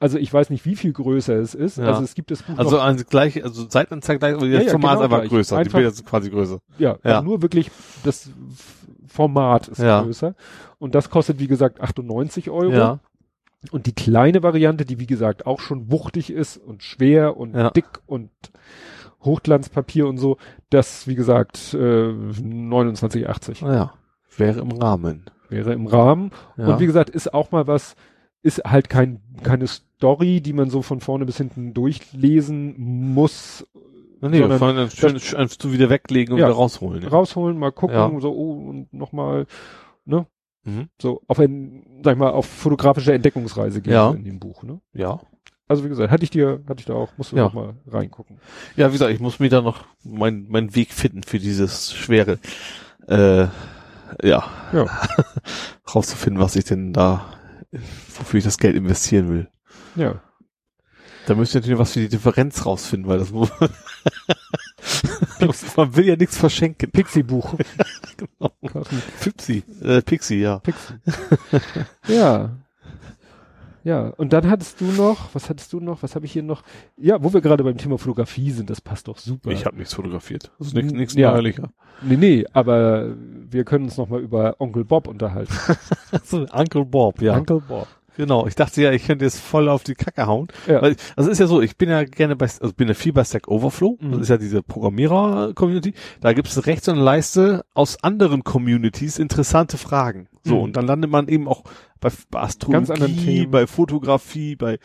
also 0.00 0.18
ich 0.18 0.32
weiß 0.32 0.50
nicht, 0.50 0.64
wie 0.64 0.74
viel 0.76 0.92
größer 0.92 1.34
es 1.36 1.54
ist. 1.54 1.78
Ja. 1.78 1.84
Also 1.84 2.02
es 2.02 2.14
gibt 2.14 2.30
das 2.30 2.42
Buch 2.42 2.58
Also 2.58 2.76
noch, 2.76 2.82
an 2.82 2.96
gleich, 3.08 3.44
also 3.44 3.68
Seitenanzeige 3.68 4.18
gleich, 4.18 4.34
aber 4.34 4.48
das 4.48 4.64
ja, 4.64 4.70
Format 4.70 4.90
genau 4.90 4.98
ist 5.00 5.04
einfach 5.04 5.18
gleich. 5.20 5.30
größer. 5.30 5.56
Einfach- 5.58 5.70
die 5.70 5.76
Bilder 5.76 5.90
sind 5.92 6.08
quasi 6.08 6.30
größer. 6.30 6.58
ja, 6.78 6.98
ja. 7.04 7.16
Also 7.18 7.24
nur 7.24 7.42
wirklich 7.42 7.70
das 8.02 8.30
Format 9.12 9.68
ist 9.68 9.78
Ja. 9.78 10.02
größer. 10.02 10.34
Und 10.78 10.94
das 10.94 11.10
kostet, 11.10 11.38
wie 11.38 11.46
gesagt, 11.48 11.80
98 11.80 12.50
Euro. 12.50 12.72
Ja. 12.72 12.98
Und 13.70 13.86
die 13.86 13.92
kleine 13.94 14.42
Variante, 14.42 14.84
die 14.84 14.98
wie 14.98 15.06
gesagt 15.06 15.46
auch 15.46 15.60
schon 15.60 15.90
wuchtig 15.92 16.30
ist 16.32 16.56
und 16.56 16.82
schwer 16.82 17.36
und 17.36 17.54
Ja. 17.54 17.70
dick 17.70 17.86
und 18.06 18.30
Hochglanzpapier 19.24 20.08
und 20.08 20.18
so, 20.18 20.36
das 20.70 21.06
wie 21.06 21.14
gesagt 21.14 21.74
äh, 21.74 21.76
29,80 22.08 23.64
Naja. 23.64 23.92
Wäre 24.36 24.60
im 24.60 24.72
Rahmen. 24.72 25.24
wäre 25.48 25.72
im 25.74 25.86
Rahmen. 25.86 26.30
Ja. 26.56 26.66
Und 26.68 26.80
wie 26.80 26.86
gesagt, 26.86 27.10
ist 27.10 27.32
auch 27.34 27.52
mal 27.52 27.66
was, 27.66 27.94
ist 28.42 28.64
halt 28.64 28.88
kein 28.88 29.20
keine 29.42 29.66
Story, 29.68 30.40
die 30.40 30.54
man 30.54 30.70
so 30.70 30.82
von 30.82 31.00
vorne 31.00 31.26
bis 31.26 31.36
hinten 31.36 31.74
durchlesen 31.74 32.74
muss. 32.78 33.66
Nee, 34.30 34.38
sondern 34.38 34.58
vor 34.58 34.68
allem 34.68 34.88
schön, 34.90 35.18
schön 35.20 35.48
du 35.60 35.72
wieder 35.72 35.90
weglegen 35.90 36.34
und 36.34 36.40
Ja. 36.40 36.46
wieder 36.46 36.54
rausholen. 36.56 37.02
Ja. 37.02 37.08
Rausholen, 37.08 37.58
mal 37.58 37.72
gucken, 37.72 37.96
Ja. 37.96 38.10
so 38.20 38.32
oh 38.32 38.68
und 38.70 38.92
nochmal, 38.92 39.46
ne? 40.04 40.26
Mhm. 40.64 40.88
So 41.00 41.22
auf 41.26 41.38
ein, 41.40 42.00
sag 42.04 42.12
ich 42.12 42.18
mal, 42.18 42.30
auf 42.30 42.46
fotografische 42.46 43.12
Entdeckungsreise 43.12 43.80
gehen 43.82 43.92
Ja. 43.92 44.10
in 44.12 44.24
dem 44.24 44.38
Buch, 44.38 44.62
ne? 44.62 44.80
ja. 44.92 45.20
Also 45.68 45.84
wie 45.84 45.88
gesagt, 45.88 46.10
hatte 46.10 46.22
ich 46.24 46.30
dir, 46.30 46.60
hatte 46.68 46.80
ich 46.80 46.86
da 46.86 46.92
auch, 46.94 47.08
musst 47.16 47.32
du 47.32 47.36
Ja. 47.36 47.44
noch 47.44 47.54
mal 47.54 47.74
reingucken. 47.86 48.38
Ja, 48.76 48.88
wie 48.88 48.92
gesagt, 48.92 49.10
ich 49.12 49.20
muss 49.20 49.40
mir 49.40 49.48
da 49.48 49.62
noch 49.62 49.84
meinen 50.04 50.46
mein 50.50 50.74
Weg 50.74 50.92
finden 50.92 51.22
für 51.22 51.38
dieses 51.38 51.94
schwere, 51.94 52.38
äh, 53.08 53.46
ja, 54.22 54.44
Ja. 54.72 54.86
rauszufinden, 55.94 56.42
was 56.42 56.56
ich 56.56 56.64
denn 56.64 56.92
da, 56.92 57.24
wofür 58.18 58.38
ich 58.38 58.44
das 58.44 58.58
Geld 58.58 58.76
investieren 58.76 59.28
will. 59.30 59.48
Ja. 59.96 60.20
Da 61.26 61.34
müsste 61.34 61.58
ich 61.58 61.62
natürlich 61.62 61.78
was 61.78 61.92
für 61.92 62.00
die 62.00 62.08
Differenz 62.08 62.66
rausfinden, 62.66 63.08
weil 63.08 63.18
das 63.18 63.30
muss, 63.30 63.50
Man 65.76 65.96
will 65.96 66.06
ja 66.06 66.16
nichts 66.16 66.36
verschenken. 66.36 66.90
Pixie-Buch. 66.90 67.54
genau. 68.16 68.52
Pixie, 69.20 69.62
äh, 69.82 70.02
Pixie, 70.02 70.40
ja. 70.40 70.58
Pixie. 70.58 70.94
ja. 72.08 72.50
Ja, 73.84 74.12
und 74.16 74.32
dann 74.32 74.48
hattest 74.48 74.80
du 74.80 74.84
noch, 74.84 75.34
was 75.34 75.50
hattest 75.50 75.72
du 75.72 75.80
noch, 75.80 76.04
was 76.04 76.14
habe 76.14 76.24
ich 76.24 76.32
hier 76.32 76.44
noch? 76.44 76.62
Ja, 76.96 77.22
wo 77.22 77.32
wir 77.32 77.40
gerade 77.40 77.64
beim 77.64 77.76
Thema 77.76 77.98
Fotografie 77.98 78.52
sind, 78.52 78.70
das 78.70 78.80
passt 78.80 79.08
doch 79.08 79.18
super. 79.18 79.50
Ich 79.50 79.66
habe 79.66 79.76
nichts 79.76 79.94
fotografiert. 79.94 80.52
Das 80.58 80.68
ist 80.68 80.74
nichts, 80.74 80.92
nichts 80.92 81.14
ja. 81.14 81.32
neuerlicher. 81.32 81.70
Nee, 82.00 82.16
nee, 82.16 82.46
aber 82.52 83.12
wir 83.50 83.64
können 83.64 83.86
uns 83.86 83.96
noch 83.96 84.08
mal 84.08 84.20
über 84.20 84.54
Onkel 84.60 84.84
Bob 84.84 85.08
unterhalten. 85.08 85.52
so, 86.24 86.46
Uncle 86.52 86.84
Bob, 86.84 87.20
ja. 87.20 87.36
Uncle 87.36 87.60
Bob. 87.60 87.88
Genau, 88.16 88.46
ich 88.46 88.54
dachte 88.54 88.82
ja, 88.82 88.92
ich 88.92 89.06
könnte 89.06 89.24
jetzt 89.24 89.38
voll 89.40 89.68
auf 89.68 89.84
die 89.84 89.94
Kacke 89.94 90.26
hauen. 90.26 90.48
Ja. 90.66 90.82
Weil, 90.82 90.96
also 91.16 91.30
ist 91.30 91.38
ja 91.38 91.46
so, 91.46 91.60
ich 91.62 91.76
bin 91.76 91.88
ja 91.88 92.04
gerne 92.04 92.36
bei, 92.36 92.44
also 92.44 92.72
bin 92.74 92.88
ja 92.88 92.94
viel 92.94 93.12
bei 93.12 93.24
Stack 93.24 93.48
Overflow. 93.48 93.98
Mhm. 94.00 94.12
Das 94.12 94.20
ist 94.22 94.28
ja 94.28 94.36
diese 94.36 94.62
Programmierer-Community. 94.62 95.94
Da 96.20 96.32
gibt 96.32 96.48
es 96.48 96.66
rechts 96.66 96.88
eine 96.88 97.00
Leiste 97.00 97.64
aus 97.74 98.02
anderen 98.02 98.44
Communities 98.44 99.18
interessante 99.18 99.78
Fragen. 99.78 100.28
So, 100.44 100.56
Mhm. 100.56 100.62
und 100.62 100.76
dann 100.76 100.86
landet 100.86 101.10
man 101.10 101.28
eben 101.28 101.48
auch 101.48 101.64
bei, 102.00 102.10
bei 102.30 102.40
Astrologie, 102.40 103.46
bei 103.46 103.66
Fotografie, 103.66 104.56
bei 104.56 104.78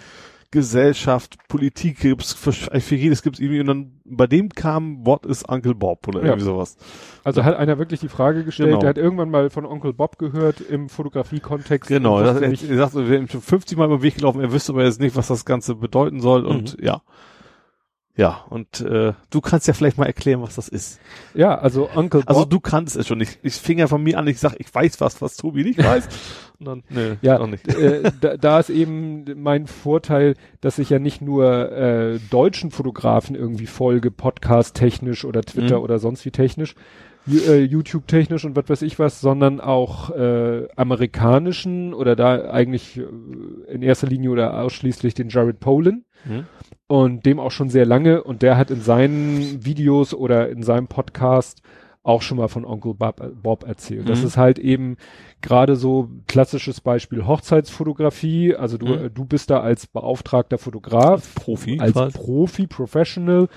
Gesellschaft, 0.52 1.38
Politik 1.50 2.00
gibt's 2.00 2.34
für, 2.34 2.52
für 2.54 2.96
jedes 2.96 3.22
gibt's 3.22 3.40
irgendwie 3.40 3.60
und 3.60 3.68
dann 3.68 3.92
bei 4.06 4.28
dem 4.28 4.50
kam 4.50 5.06
What 5.06 5.26
is 5.26 5.44
Uncle 5.44 5.76
Bob 5.76 6.08
oder 6.08 6.20
Ja. 6.22 6.26
irgendwie 6.28 6.46
sowas. 6.46 6.78
Also 7.24 7.44
hat 7.44 7.56
einer 7.58 7.78
wirklich 7.78 8.00
die 8.00 8.08
Frage 8.08 8.44
gestellt, 8.46 8.70
Genau. 8.70 8.80
der 8.80 8.90
hat 8.90 8.98
irgendwann 8.98 9.30
mal 9.30 9.50
von 9.50 9.66
Onkel 9.66 9.94
Bob 9.94 10.18
gehört 10.18 10.62
im 10.62 10.88
Fotografie-Kontext. 10.90 11.90
Genau, 11.90 12.20
er, 12.20 12.42
er 12.42 12.56
sagt, 12.56 12.96
wir 12.96 13.06
sind 13.08 13.32
schon 13.32 13.42
50 13.42 13.78
Mal 13.78 13.86
über 13.86 13.98
den 13.98 14.04
Weg 14.04 14.16
gelaufen, 14.16 14.40
er 14.42 14.52
wüsste 14.54 14.72
aber 14.72 14.86
jetzt 14.86 15.02
nicht, 15.02 15.16
was 15.16 15.28
das 15.28 15.44
Ganze 15.44 15.76
bedeuten 15.76 16.22
soll 16.22 16.46
und 16.46 16.78
ja. 16.82 17.02
Ja, 18.18 18.46
und 18.50 18.82
äh, 18.82 19.14
du 19.30 19.42
kannst 19.42 19.68
ja 19.68 19.74
vielleicht 19.74 19.98
mal 20.00 20.06
erklären, 20.08 20.42
was 20.42 20.56
das 20.56 20.68
ist. 20.68 21.00
ja, 21.36 21.58
also 21.58 21.88
Onkel 21.96 22.22
Bob. 22.22 22.30
Also 22.30 22.46
du 22.46 22.60
kannst 22.60 22.96
es 22.96 23.08
schon. 23.08 23.22
Ich, 23.22 23.38
ich 23.44 23.54
fing 23.54 23.78
ja 23.78 23.86
von 23.88 24.02
mir 24.04 24.18
an, 24.18 24.28
ich 24.28 24.40
sag, 24.40 24.56
ich 24.60 24.74
weiß 24.74 25.00
was, 25.02 25.22
was 25.22 25.38
Tobi 25.38 25.64
nicht 25.64 25.78
weiß. 25.84 26.08
Und 26.60 26.66
dann, 26.66 26.84
nö, 26.90 27.16
Ja, 27.22 27.38
noch 27.38 27.46
nicht. 27.46 27.68
äh, 27.68 28.12
da, 28.20 28.36
da 28.36 28.60
ist 28.60 28.72
eben 28.72 29.24
mein 29.42 29.68
Vorteil, 29.68 30.34
dass 30.62 30.80
ich 30.80 30.90
ja 30.90 30.98
nicht 30.98 31.22
nur 31.22 31.72
äh, 31.72 32.20
deutschen 32.32 32.72
Fotografen 32.72 33.36
irgendwie 33.36 33.68
folge, 33.68 34.10
Podcast-technisch 34.10 35.24
oder 35.24 35.44
Twitter 35.44 35.78
Mhm. 35.78 35.84
oder 35.84 36.00
sonst 36.00 36.26
wie 36.26 36.32
technisch, 36.32 36.74
äh, 37.30 37.62
YouTube-technisch 37.62 38.46
und 38.46 38.56
was 38.56 38.68
weiß 38.70 38.82
ich 38.82 38.98
was, 38.98 39.22
sondern 39.22 39.60
auch 39.62 40.10
äh, 40.10 40.68
amerikanischen 40.76 41.94
oder 41.94 42.16
da 42.16 42.50
eigentlich 42.50 42.98
äh, 42.98 43.04
in 43.72 43.84
erster 43.84 44.08
Linie 44.08 44.32
oder 44.32 44.60
ausschließlich 44.64 45.14
den 45.14 45.30
Jared 45.30 45.60
Polin 45.60 46.04
Hm? 46.24 46.48
Und 46.88 47.26
dem 47.26 47.40
auch 47.40 47.52
schon 47.52 47.70
sehr 47.70 47.86
lange 47.86 48.24
und 48.24 48.42
der 48.42 48.58
hat 48.58 48.72
in 48.72 48.82
seinen 48.82 49.66
Videos 49.66 50.14
oder 50.14 50.50
in 50.50 50.64
seinem 50.64 50.88
Podcast 50.88 51.62
auch 52.04 52.22
schon 52.22 52.38
mal 52.38 52.48
von 52.48 52.64
Onkel 52.64 52.94
Bob, 52.94 53.22
Bob 53.44 53.66
erzählt. 53.68 54.08
Das 54.08 54.22
Mhm. 54.22 54.28
ist 54.28 54.38
halt 54.38 54.60
eben 54.60 54.96
gerade 55.42 55.76
so 55.76 56.08
klassisches 56.28 56.80
Beispiel 56.80 57.26
Hochzeitsfotografie. 57.28 58.56
Also 58.56 58.78
du, 58.78 58.86
Mhm. 58.88 59.14
du 59.14 59.26
bist 59.26 59.50
da 59.50 59.60
als 59.60 59.88
beauftragter 59.88 60.58
Fotograf, 60.58 61.36
Profi. 61.36 61.80
als 61.82 61.92
quasi. 61.94 62.18
Profi, 62.18 62.68
Professional, 62.68 63.50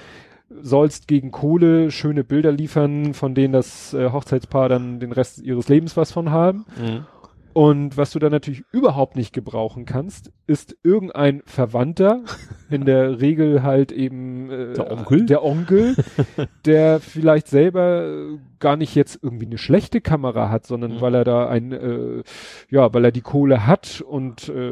sollst 0.62 1.06
gegen 1.06 1.30
Kohle 1.30 1.92
schöne 1.92 2.24
Bilder 2.24 2.50
liefern, 2.50 3.14
von 3.14 3.36
denen 3.36 3.52
das 3.52 3.94
äh, 3.94 4.10
Hochzeitspaar 4.10 4.68
dann 4.68 4.98
den 4.98 5.12
Rest 5.12 5.40
ihres 5.40 5.68
Lebens 5.68 5.96
was 5.96 6.10
von 6.10 6.30
haben. 6.30 6.64
Mhm. 6.76 7.06
Und 7.52 7.96
was 7.96 8.10
du 8.10 8.18
dann 8.18 8.32
natürlich 8.32 8.64
überhaupt 8.72 9.14
nicht 9.14 9.32
gebrauchen 9.32 9.84
kannst, 9.84 10.32
ist 10.48 10.76
irgendein 10.82 11.42
Verwandter, 11.46 12.22
in 12.70 12.84
der 12.84 13.20
Regel 13.20 13.62
halt 13.62 13.92
eben 13.92 14.50
äh, 14.50 14.72
Der 14.74 14.90
Onkel? 14.90 15.26
der 15.26 15.44
Onkel, 15.44 15.96
der 16.64 17.00
vielleicht 17.00 17.48
selber 17.48 18.28
gar 18.58 18.76
nicht 18.76 18.94
jetzt 18.94 19.18
irgendwie 19.22 19.46
eine 19.46 19.58
schlechte 19.58 20.00
Kamera 20.00 20.50
hat, 20.50 20.66
sondern 20.66 20.96
Mhm. 20.96 21.00
weil 21.00 21.14
er 21.14 21.24
da 21.24 21.48
ein, 21.48 21.72
äh, 21.72 22.22
ja, 22.68 22.92
weil 22.92 23.04
er 23.06 23.12
die 23.12 23.20
Kohle 23.22 23.66
hat 23.66 24.00
und 24.06 24.48
äh, 24.48 24.70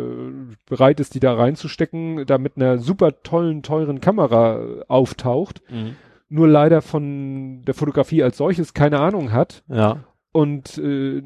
bereit 0.68 1.00
ist, 1.00 1.14
die 1.14 1.20
da 1.20 1.34
reinzustecken, 1.34 2.24
da 2.26 2.38
mit 2.38 2.56
einer 2.56 2.78
super 2.78 3.22
tollen, 3.22 3.62
teuren 3.62 4.00
Kamera 4.00 4.60
auftaucht, 4.88 5.62
Mhm. 5.70 5.96
nur 6.28 6.48
leider 6.48 6.82
von 6.82 7.62
der 7.66 7.74
Fotografie 7.74 8.22
als 8.22 8.36
solches 8.36 8.74
keine 8.74 9.00
Ahnung 9.00 9.32
hat 9.32 9.62
Ja, 9.68 10.04
und 10.32 10.76
äh, 10.78 11.22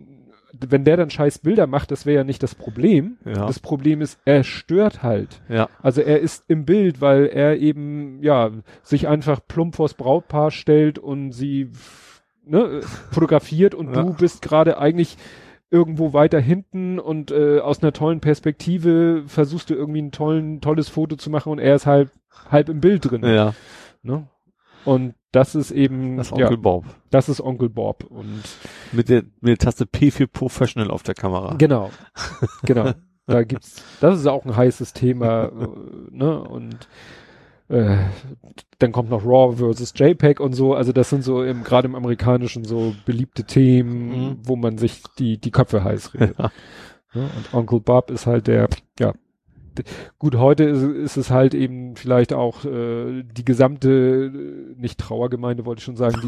wenn 0.53 0.85
der 0.85 0.97
dann 0.97 1.11
scheiß 1.11 1.39
Bilder 1.39 1.67
macht, 1.67 1.91
das 1.91 2.05
wäre 2.07 2.19
ja 2.19 2.25
nicht 2.25 2.43
das 2.43 2.55
Problem. 2.55 3.17
ja, 3.25 3.47
Das 3.47 3.59
Problem 3.61 4.01
ist, 4.01 4.19
er 4.25 4.45
stört 4.45 5.03
halt. 5.03 5.41
ja, 5.49 5.69
Also 5.83 6.01
er 6.03 6.21
ist 6.21 6.45
im 6.49 6.65
Bild, 6.65 7.01
weil 7.01 7.27
er 7.27 7.57
eben, 7.59 8.23
ja, 8.23 8.51
sich 8.83 9.09
einfach 9.09 9.41
plump 9.47 9.77
vors 9.77 9.95
Brautpaar 9.95 10.51
stellt 10.51 10.99
und 10.99 11.33
sie 11.33 11.71
ne, 12.45 12.81
fotografiert 13.11 13.75
und 13.75 13.95
Ja. 13.95 14.03
du 14.03 14.15
bist 14.15 14.43
gerade 14.43 14.79
eigentlich 14.79 15.17
irgendwo 15.71 16.13
weiter 16.13 16.39
hinten 16.39 16.99
und 16.99 17.31
äh, 17.31 17.61
aus 17.61 17.83
einer 17.83 17.93
tollen 17.95 18.21
Perspektive 18.21 19.23
versuchst 19.27 19.71
du 19.71 19.75
irgendwie 19.75 20.03
ein 20.03 20.13
tollen, 20.13 20.61
tolles 20.61 20.89
Foto 20.91 21.17
zu 21.17 21.31
machen 21.31 21.51
und 21.51 21.59
er 21.61 21.75
ist 21.77 21.87
halt 21.87 22.11
halb 22.51 22.69
im 22.69 22.81
Bild 22.81 23.11
drin. 23.11 23.25
ja. 23.25 23.55
Ne? 24.03 24.27
Und 24.85 25.15
das 25.33 25.55
ist 25.55 25.71
eben, 25.71 26.17
Das 26.19 26.29
ist 26.29 26.33
Onkel 26.33 26.51
ja, 26.51 26.57
Bob. 26.57 26.85
das 27.11 27.29
ist 27.29 27.41
Onkel 27.41 27.69
Bob 27.71 28.05
und 28.05 28.43
Mit 28.93 29.09
der, 29.09 29.23
mit 29.41 29.49
der 29.51 29.59
Taste 29.59 29.87
P 29.87 30.11
für 30.11 30.29
Professional 30.29 30.91
auf 30.91 31.03
der 31.03 31.15
Kamera. 31.15 31.55
Genau. 31.57 31.91
genau. 32.63 32.93
Da 33.27 33.43
gibt's, 33.45 33.83
das 34.01 34.19
ist 34.19 34.27
auch 34.27 34.45
ein 34.45 34.55
heißes 34.57 34.93
Thema, 34.93 35.45
äh, 35.47 35.67
ne? 36.11 36.43
Und 36.43 36.89
äh, 37.69 37.97
dann 38.79 38.93
kommt 38.93 39.11
noch 39.11 39.25
RAW 39.25 39.57
versus 39.57 39.93
JPEG 39.97 40.41
und 40.41 40.53
so. 40.55 40.75
Also 40.75 40.93
das 40.93 41.09
sind 41.11 41.23
so 41.23 41.43
im, 41.43 41.63
gerade 41.63 41.87
im 41.89 41.95
Amerikanischen 41.95 42.65
so 42.65 42.95
beliebte 43.07 43.45
Themen, 43.45 44.09
Mhm. 44.11 44.37
wo 44.45 44.57
man 44.57 44.77
sich 44.77 45.03
die, 45.19 45.39
die 45.39 45.51
Köpfe 45.51 45.83
heiß 45.85 46.15
redet. 46.15 46.37
Ja. 46.39 46.51
Ne? 47.15 47.29
Und 47.37 47.55
Onkel 47.55 47.81
Bob 47.81 48.11
ist 48.11 48.27
halt 48.27 48.47
der, 48.47 48.69
ja. 48.99 49.13
Gut, 50.19 50.37
heute 50.37 50.65
ist, 50.65 50.83
ist 50.83 51.17
es 51.17 51.31
halt 51.31 51.55
eben 51.55 51.97
vielleicht 51.97 52.33
auch 52.33 52.65
äh, 52.65 53.23
die 53.23 53.45
gesamte, 53.45 53.91
äh, 54.35 54.81
nicht 54.81 54.99
Trauergemeinde, 54.99 55.65
wollte 55.67 55.81
ich 55.81 55.85
schon 55.85 55.97
sagen, 55.97 56.21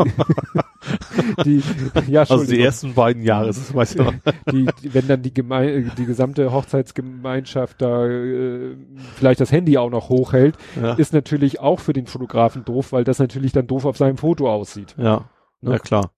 die, 1.44 1.62
die 2.06 2.10
ja, 2.12 2.22
Also 2.22 2.44
die 2.46 2.60
ersten 2.60 2.94
beiden 2.94 3.22
Jahre, 3.22 3.46
das 3.48 3.74
weiß 3.74 3.92
ich 3.94 3.98
noch. 4.00 4.14
die, 4.50 4.66
die, 4.82 4.94
wenn 4.94 5.08
dann 5.08 5.22
die 5.22 5.32
Geme 5.34 5.90
die 5.96 6.06
gesamte 6.06 6.52
Hochzeitsgemeinschaft 6.52 7.80
da 7.80 8.06
äh, 8.06 8.76
vielleicht 9.14 9.40
das 9.40 9.52
Handy 9.52 9.78
auch 9.78 9.90
noch 9.90 10.08
hochhält, 10.08 10.56
Ja, 10.80 10.94
ist 10.94 11.12
natürlich 11.12 11.60
auch 11.60 11.80
für 11.80 11.92
den 11.92 12.06
Fotografen 12.06 12.64
doof, 12.64 12.92
weil 12.92 13.04
das 13.04 13.18
natürlich 13.18 13.52
dann 13.52 13.66
doof 13.66 13.84
auf 13.84 13.96
seinem 13.96 14.16
Foto 14.16 14.50
aussieht. 14.50 14.94
ja, 14.98 15.28
Ne? 15.60 15.72
ja 15.72 15.78
klar. 15.78 16.10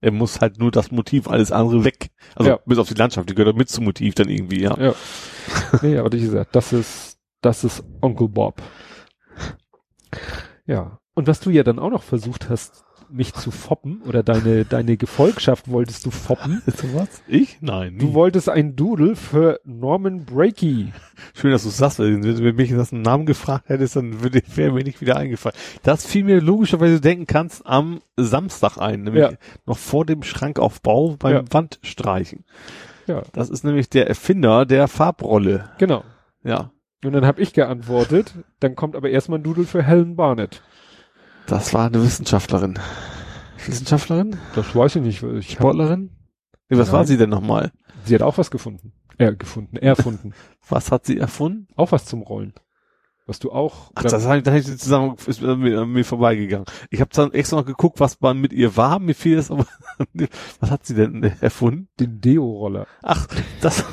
Er 0.00 0.12
muss 0.12 0.40
halt 0.40 0.58
nur 0.58 0.70
das 0.70 0.90
Motiv, 0.90 1.28
alles 1.28 1.52
andere 1.52 1.84
weg. 1.84 2.10
Also 2.34 2.50
Ja. 2.50 2.58
bis 2.64 2.78
auf 2.78 2.88
die 2.88 2.94
Landschaft, 2.94 3.28
die 3.28 3.34
gehört 3.34 3.56
mit 3.56 3.68
zum 3.68 3.84
Motiv 3.84 4.14
dann 4.14 4.28
irgendwie, 4.28 4.62
ja. 4.62 4.76
Ja. 4.78 4.94
nee, 5.82 5.98
aber 5.98 6.10
wie 6.12 6.20
gesagt, 6.20 6.54
das 6.56 6.72
ist, 6.72 7.18
das 7.42 7.64
ist 7.64 7.84
Onkel 8.00 8.28
Bob. 8.28 8.62
Ja. 10.66 10.98
Und 11.14 11.26
was 11.26 11.40
du 11.40 11.50
ja 11.50 11.62
dann 11.62 11.78
auch 11.78 11.90
noch 11.90 12.02
versucht 12.02 12.48
hast, 12.48 12.84
mich 13.12 13.32
zu 13.34 13.50
foppen 13.50 14.02
oder 14.06 14.22
deine, 14.22 14.64
deine 14.64 14.96
Gefolgschaft 14.96 15.70
wolltest 15.70 16.06
du 16.06 16.10
foppen. 16.10 16.62
was? 16.94 17.22
Ich? 17.26 17.58
Nein. 17.60 17.98
Du 17.98 18.06
nie. 18.08 18.14
wolltest 18.14 18.48
ein 18.48 18.76
Doodle 18.76 19.16
für 19.16 19.60
Norman 19.64 20.24
Brakey. 20.24 20.92
Schön, 21.34 21.50
dass 21.50 21.62
du 21.64 21.68
sagst, 21.70 21.98
wenn 21.98 22.22
du 22.22 22.52
mich 22.52 22.70
das 22.70 22.92
einen 22.92 23.02
Namen 23.02 23.26
gefragt 23.26 23.68
hättest, 23.68 23.96
dann 23.96 24.22
würde 24.22 24.40
wäre 24.54 24.72
mir 24.72 24.84
nicht 24.84 25.00
wieder 25.00 25.16
eingefallen. 25.16 25.56
Das 25.82 26.06
fiel 26.06 26.24
mir 26.24 26.40
logischerweise 26.40 26.94
du 26.94 27.00
denken 27.00 27.26
kannst 27.26 27.66
am 27.66 28.00
Samstag 28.16 28.78
ein, 28.78 29.02
nämlich 29.02 29.22
Ja. 29.22 29.30
noch 29.66 29.78
vor 29.78 30.04
dem 30.06 30.22
Schrankaufbau 30.22 31.16
beim 31.18 31.32
Ja. 31.34 31.42
Wandstreichen. 31.50 32.44
Ja, 33.06 33.22
Das 33.32 33.50
ist 33.50 33.64
nämlich 33.64 33.88
der 33.90 34.06
Erfinder 34.08 34.64
der 34.66 34.86
Farbrolle. 34.88 35.70
genau. 35.78 36.04
Ja. 36.44 36.70
Und 37.04 37.12
dann 37.14 37.24
habe 37.24 37.40
ich 37.40 37.54
geantwortet, 37.54 38.34
dann 38.60 38.76
kommt 38.76 38.94
aber 38.94 39.08
erstmal 39.08 39.38
ein 39.38 39.42
Doodle 39.42 39.64
für 39.64 39.82
Helen 39.82 40.16
Barnett. 40.16 40.62
Das 41.50 41.74
war 41.74 41.86
eine 41.86 42.00
Wissenschaftlerin. 42.00 42.78
Wissenschaftlerin? 43.66 44.36
Das 44.54 44.72
weiß 44.72 44.94
ich 44.94 45.02
nicht. 45.02 45.20
Ich 45.24 45.50
Sportlerin? 45.50 46.10
Nee, 46.68 46.78
was 46.78 46.86
Nein. 46.86 46.96
war 46.96 47.04
sie 47.04 47.16
denn 47.16 47.28
nochmal? 47.30 47.72
sie 48.04 48.14
hat 48.14 48.22
auch 48.22 48.38
was 48.38 48.52
gefunden. 48.52 48.92
Er 49.18 49.34
gefunden, 49.34 49.76
erfunden. 49.76 50.32
Was 50.68 50.92
hat 50.92 51.06
sie 51.06 51.18
erfunden? 51.18 51.66
auch 51.74 51.90
was 51.90 52.04
zum 52.04 52.22
Rollen. 52.22 52.54
Was 53.30 53.38
du 53.38 53.52
auch. 53.52 53.92
Ach, 53.94 54.02
das 54.02 54.26
habe 54.26 54.58
ich, 54.58 54.66
zusammen 54.66 55.14
ist 55.24 55.40
mir, 55.40 55.54
mir, 55.54 55.86
mir 55.86 56.04
vorbeigegangen. 56.04 56.66
Ich 56.90 57.00
habe 57.00 57.10
dann 57.14 57.32
extra 57.32 57.58
noch 57.58 57.64
geguckt, 57.64 58.00
was 58.00 58.20
man 58.20 58.40
mit 58.40 58.52
ihr 58.52 58.76
war. 58.76 58.98
Mir 58.98 59.14
fiel 59.14 59.38
es 59.38 59.52
aber. 59.52 59.66
was 60.58 60.70
hat 60.72 60.84
sie 60.84 60.96
denn 60.96 61.22
erfunden? 61.40 61.86
den 62.00 62.20
Deo-Roller. 62.20 62.88
Ach, 63.02 63.28
das, 63.60 63.84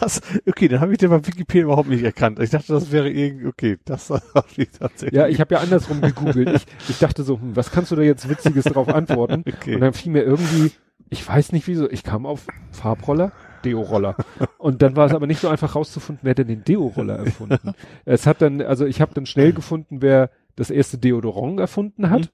das, 0.00 0.22
okay, 0.48 0.68
dann 0.68 0.80
habe 0.80 0.92
ich 0.92 0.98
den 0.98 1.10
bei 1.10 1.26
Wikipedia 1.26 1.64
überhaupt 1.64 1.90
nicht 1.90 2.04
erkannt. 2.04 2.38
Ich 2.38 2.48
dachte, 2.48 2.72
das 2.72 2.90
wäre 2.90 3.10
irgendwie, 3.10 3.48
okay, 3.48 3.76
das 3.84 4.08
habe 4.34 4.46
ich 4.56 4.70
tatsächlich. 4.70 5.18
Ja, 5.18 5.28
ich 5.28 5.40
habe 5.40 5.56
ja 5.56 5.60
andersrum 5.60 6.00
gegoogelt. 6.00 6.48
Ich, 6.54 6.66
ich 6.88 6.98
dachte 6.98 7.22
so, 7.22 7.38
hm, 7.38 7.54
was 7.54 7.70
kannst 7.70 7.90
du 7.90 7.96
da 7.96 8.02
jetzt 8.02 8.30
Witziges 8.30 8.64
drauf 8.64 8.88
antworten? 8.88 9.44
okay. 9.54 9.74
Und 9.74 9.82
dann 9.82 9.92
fiel 9.92 10.12
mir 10.12 10.22
irgendwie, 10.22 10.72
ich 11.10 11.28
weiß 11.28 11.52
nicht 11.52 11.66
wieso, 11.66 11.90
ich 11.90 12.02
kam 12.02 12.24
auf 12.24 12.46
Farbroller, 12.72 13.32
Deo-Roller. 13.66 14.16
Und 14.58 14.82
dann 14.82 14.96
war 14.96 15.06
es 15.06 15.14
aber 15.14 15.26
nicht 15.26 15.40
so 15.40 15.48
einfach 15.48 15.74
rauszufinden, 15.74 16.20
wer 16.22 16.34
denn 16.34 16.48
den 16.48 16.64
Deo-Roller 16.64 17.16
erfunden. 17.26 17.74
es 18.04 18.26
hat 18.26 18.40
dann, 18.42 18.62
also 18.62 18.86
ich 18.86 19.00
habe 19.00 19.14
dann 19.14 19.26
schnell 19.26 19.52
gefunden, 19.52 20.00
wer 20.00 20.30
das 20.54 20.70
erste 20.70 20.98
Deodorant 20.98 21.60
erfunden 21.60 22.10
hat. 22.10 22.30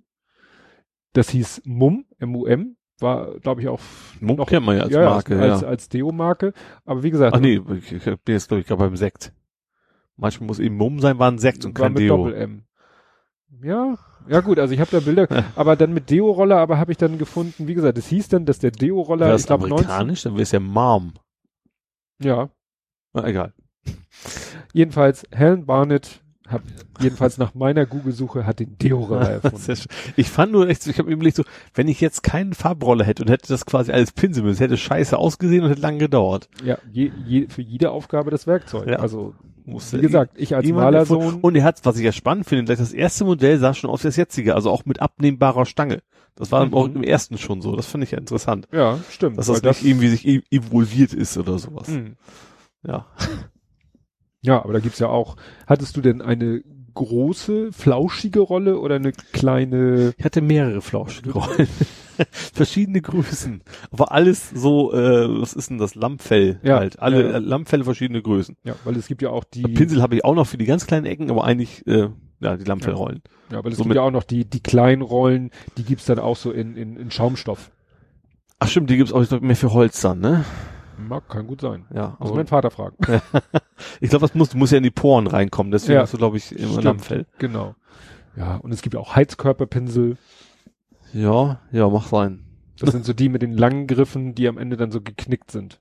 das 1.12 1.30
hieß 1.30 1.62
Mum, 1.64 2.04
M-U-M, 2.18 2.76
war, 3.00 3.38
glaube 3.40 3.60
ich, 3.60 3.68
auch 3.68 3.80
Mum 4.20 4.36
noch, 4.36 4.46
kennt 4.46 4.64
man 4.64 4.76
ja 4.76 4.84
als 4.84 4.92
ja, 4.92 5.04
Marke, 5.04 5.40
als, 5.40 5.62
ja. 5.62 5.68
als 5.68 5.88
Deo-Marke. 5.88 6.52
Aber 6.84 7.02
wie 7.02 7.10
gesagt, 7.10 7.34
Ach 7.34 7.40
nee, 7.40 7.60
ich, 7.78 7.92
ich 7.92 8.04
bin 8.04 8.34
jetzt, 8.34 8.48
glaube 8.48 8.60
ich, 8.60 8.66
gerade 8.66 8.82
beim 8.82 8.96
Sekt. 8.96 9.32
Manchmal 10.16 10.46
muss 10.46 10.58
eben 10.58 10.76
Mumm 10.76 11.00
sein, 11.00 11.18
war 11.18 11.30
ein 11.30 11.38
Sekt 11.38 11.64
und 11.64 11.74
kein 11.74 11.94
mit 11.94 12.02
Deo. 12.02 12.16
Doppel-M. 12.16 12.64
Ja, 13.62 13.98
ja 14.28 14.40
gut, 14.40 14.58
also 14.58 14.72
ich 14.72 14.80
habe 14.80 14.90
da 14.90 15.00
Bilder, 15.00 15.26
aber 15.56 15.76
dann 15.76 15.92
mit 15.92 16.10
Deo-Roller, 16.10 16.58
aber 16.58 16.78
habe 16.78 16.92
ich 16.92 16.98
dann 16.98 17.18
gefunden, 17.18 17.66
wie 17.66 17.74
gesagt, 17.74 17.98
es 17.98 18.06
hieß 18.08 18.28
dann, 18.28 18.46
dass 18.46 18.58
der 18.58 18.70
Deo-Roller, 18.70 19.26
ich 19.26 19.32
das 19.32 19.46
glaube, 19.46 19.68
19, 19.68 19.86
amerikanisch, 19.86 20.22
dann 20.22 20.34
wäre 20.34 20.42
es 20.42 20.52
ja 20.52 20.60
Mom. 20.60 21.14
Ja, 22.20 22.50
Na, 23.12 23.26
egal. 23.26 23.52
jedenfalls 24.72 25.24
Helen 25.30 25.66
Barnett 25.66 26.22
hat, 26.46 26.62
jedenfalls 27.00 27.38
nach 27.38 27.54
meiner 27.54 27.86
Google-Suche, 27.86 28.46
hat 28.46 28.60
den 28.60 28.76
Sehr 28.80 28.94
erfunden. 29.42 29.78
Ich 30.16 30.28
fand 30.28 30.52
nur 30.52 30.68
echt, 30.68 30.82
so, 30.82 30.90
ich 30.90 30.98
habe 30.98 31.08
mir 31.08 31.14
überlegt 31.14 31.36
so, 31.36 31.44
wenn 31.74 31.88
ich 31.88 32.00
jetzt 32.00 32.22
keinen 32.22 32.52
Farbroller 32.52 33.04
hätte 33.04 33.22
und 33.22 33.30
hätte 33.30 33.48
das 33.48 33.66
quasi 33.66 33.92
als 33.92 34.12
Pinsel 34.12 34.42
müssen, 34.42 34.58
hätte 34.58 34.76
scheiße 34.76 35.16
ausgesehen 35.16 35.64
und 35.64 35.70
hätte 35.70 35.80
lange 35.80 35.98
gedauert. 35.98 36.48
Ja, 36.64 36.78
je, 36.90 37.10
je, 37.26 37.48
für 37.48 37.62
jede 37.62 37.90
Aufgabe 37.90 38.30
das 38.30 38.46
Werkzeug. 38.46 38.88
Ja. 38.88 38.96
Also, 38.96 39.34
Musste 39.64 39.98
wie 39.98 40.02
gesagt, 40.02 40.32
ich 40.36 40.56
als 40.56 40.68
Malersohn, 40.68 41.40
Und 41.40 41.54
er 41.54 41.64
hat, 41.64 41.84
was 41.84 41.96
ich 41.96 42.04
ja 42.04 42.12
spannend 42.12 42.46
finde, 42.46 42.64
gleich 42.64 42.78
das 42.78 42.92
erste 42.92 43.24
Modell 43.24 43.58
sah 43.58 43.74
schon 43.74 43.90
aus 43.90 44.02
wie 44.02 44.08
das 44.08 44.16
jetzige, 44.16 44.54
also 44.54 44.70
auch 44.70 44.84
mit 44.84 45.00
abnehmbarer 45.00 45.66
Stange. 45.66 46.02
Das 46.34 46.50
war 46.50 46.64
Mhm. 46.66 46.74
auch 46.74 46.86
im 46.86 47.02
ersten 47.02 47.36
schon 47.38 47.60
so. 47.60 47.76
Das 47.76 47.86
fand 47.86 48.02
ich 48.04 48.10
ja 48.12 48.18
interessant. 48.18 48.66
ja, 48.72 48.98
stimmt. 49.10 49.38
Dass 49.38 49.46
das 49.46 49.62
nicht 49.62 49.84
irgendwie 49.84 50.08
sich 50.08 50.26
e- 50.26 50.42
evolviert 50.50 51.12
ist 51.12 51.36
oder 51.36 51.58
sowas. 51.58 51.88
Mh. 51.88 52.12
Ja. 52.86 53.06
Ja, 54.40 54.62
aber 54.64 54.72
da 54.72 54.80
gibt's 54.80 54.98
ja 54.98 55.08
auch, 55.08 55.36
hattest 55.66 55.96
du 55.96 56.00
denn 56.00 56.20
eine 56.20 56.62
große, 56.94 57.72
flauschige 57.72 58.40
Rolle 58.40 58.78
oder 58.78 58.96
eine 58.96 59.12
kleine, 59.12 60.14
Ich 60.18 60.24
hatte 60.24 60.40
mehrere 60.42 60.80
flauschige 60.82 61.32
Rollen. 61.32 61.68
Verschiedene 62.30 63.00
Größen. 63.00 63.62
Aber 63.90 64.12
alles 64.12 64.50
so, 64.50 64.92
äh, 64.92 65.40
was 65.40 65.54
ist 65.54 65.70
denn 65.70 65.78
das? 65.78 65.94
Lammfell 65.94 66.60
Ja, 66.62 66.78
halt. 66.78 66.98
Alle 66.98 67.22
ja, 67.24 67.30
ja. 67.32 67.38
Lammfelle 67.38 67.84
verschiedene 67.84 68.20
Größen. 68.20 68.56
ja, 68.64 68.74
weil 68.84 68.96
es 68.96 69.06
gibt 69.06 69.22
ja 69.22 69.30
auch 69.30 69.44
die, 69.44 69.62
Pinsel 69.62 70.02
habe 70.02 70.16
ich 70.16 70.24
auch 70.24 70.34
noch 70.34 70.46
für 70.46 70.58
die 70.58 70.66
ganz 70.66 70.86
kleinen 70.86 71.06
Ecken, 71.06 71.30
aber 71.30 71.44
eigentlich, 71.44 71.86
äh, 71.86 72.10
ja, 72.42 72.56
die 72.56 72.64
Lammfellrollen. 72.64 73.22
ja, 73.50 73.62
weil 73.64 73.72
es 73.72 73.78
so 73.78 73.84
gibt 73.84 73.94
ja 73.96 74.02
auch 74.02 74.10
noch 74.10 74.24
die, 74.24 74.44
die 74.44 74.60
kleinen 74.60 75.02
Rollen, 75.02 75.50
die 75.76 75.84
gibt's 75.84 76.04
dann 76.06 76.18
auch 76.18 76.36
so 76.36 76.50
in, 76.50 76.76
in, 76.76 76.96
in 76.96 77.10
Schaumstoff. 77.10 77.70
Ach 78.58 78.68
stimmt, 78.68 78.90
die 78.90 78.96
gibt's 78.96 79.12
auch 79.12 79.22
ich 79.22 79.28
glaub, 79.28 79.42
mehr 79.42 79.56
für 79.56 79.72
Holz 79.72 80.00
dann, 80.00 80.20
ne? 80.20 80.44
Mag, 80.98 81.28
kann 81.28 81.46
gut 81.46 81.60
sein. 81.60 81.86
Ja. 81.92 82.16
Muss 82.20 82.28
aber- 82.30 82.36
mein 82.36 82.46
Vater 82.46 82.70
fragen. 82.70 82.96
ich 84.00 84.10
glaube, 84.10 84.26
das 84.26 84.34
muss, 84.34 84.54
muss 84.54 84.70
ja 84.70 84.76
in 84.78 84.84
die 84.84 84.90
Poren 84.90 85.26
reinkommen, 85.26 85.72
deswegen 85.72 85.94
Ja. 85.96 86.02
hast 86.02 86.12
du, 86.14 86.18
glaube 86.18 86.36
ich, 86.36 86.52
immer 86.52 86.68
Stimmt. 86.72 86.84
Lammfell. 86.84 87.26
Genau. 87.38 87.74
Ja, 88.36 88.56
und 88.56 88.72
es 88.72 88.82
gibt 88.82 88.94
ja 88.94 89.00
auch 89.00 89.14
Heizkörperpinsel. 89.16 90.16
Ja, 91.12 91.60
ja, 91.72 91.88
mach 91.88 92.06
sein. 92.06 92.44
Das 92.78 92.92
sind 92.92 93.04
so 93.04 93.12
die 93.12 93.28
mit 93.28 93.42
den 93.42 93.52
langen 93.52 93.86
Griffen, 93.86 94.34
die 94.34 94.48
am 94.48 94.56
Ende 94.58 94.76
dann 94.76 94.90
so 94.90 95.00
geknickt 95.02 95.50
sind. 95.50 95.80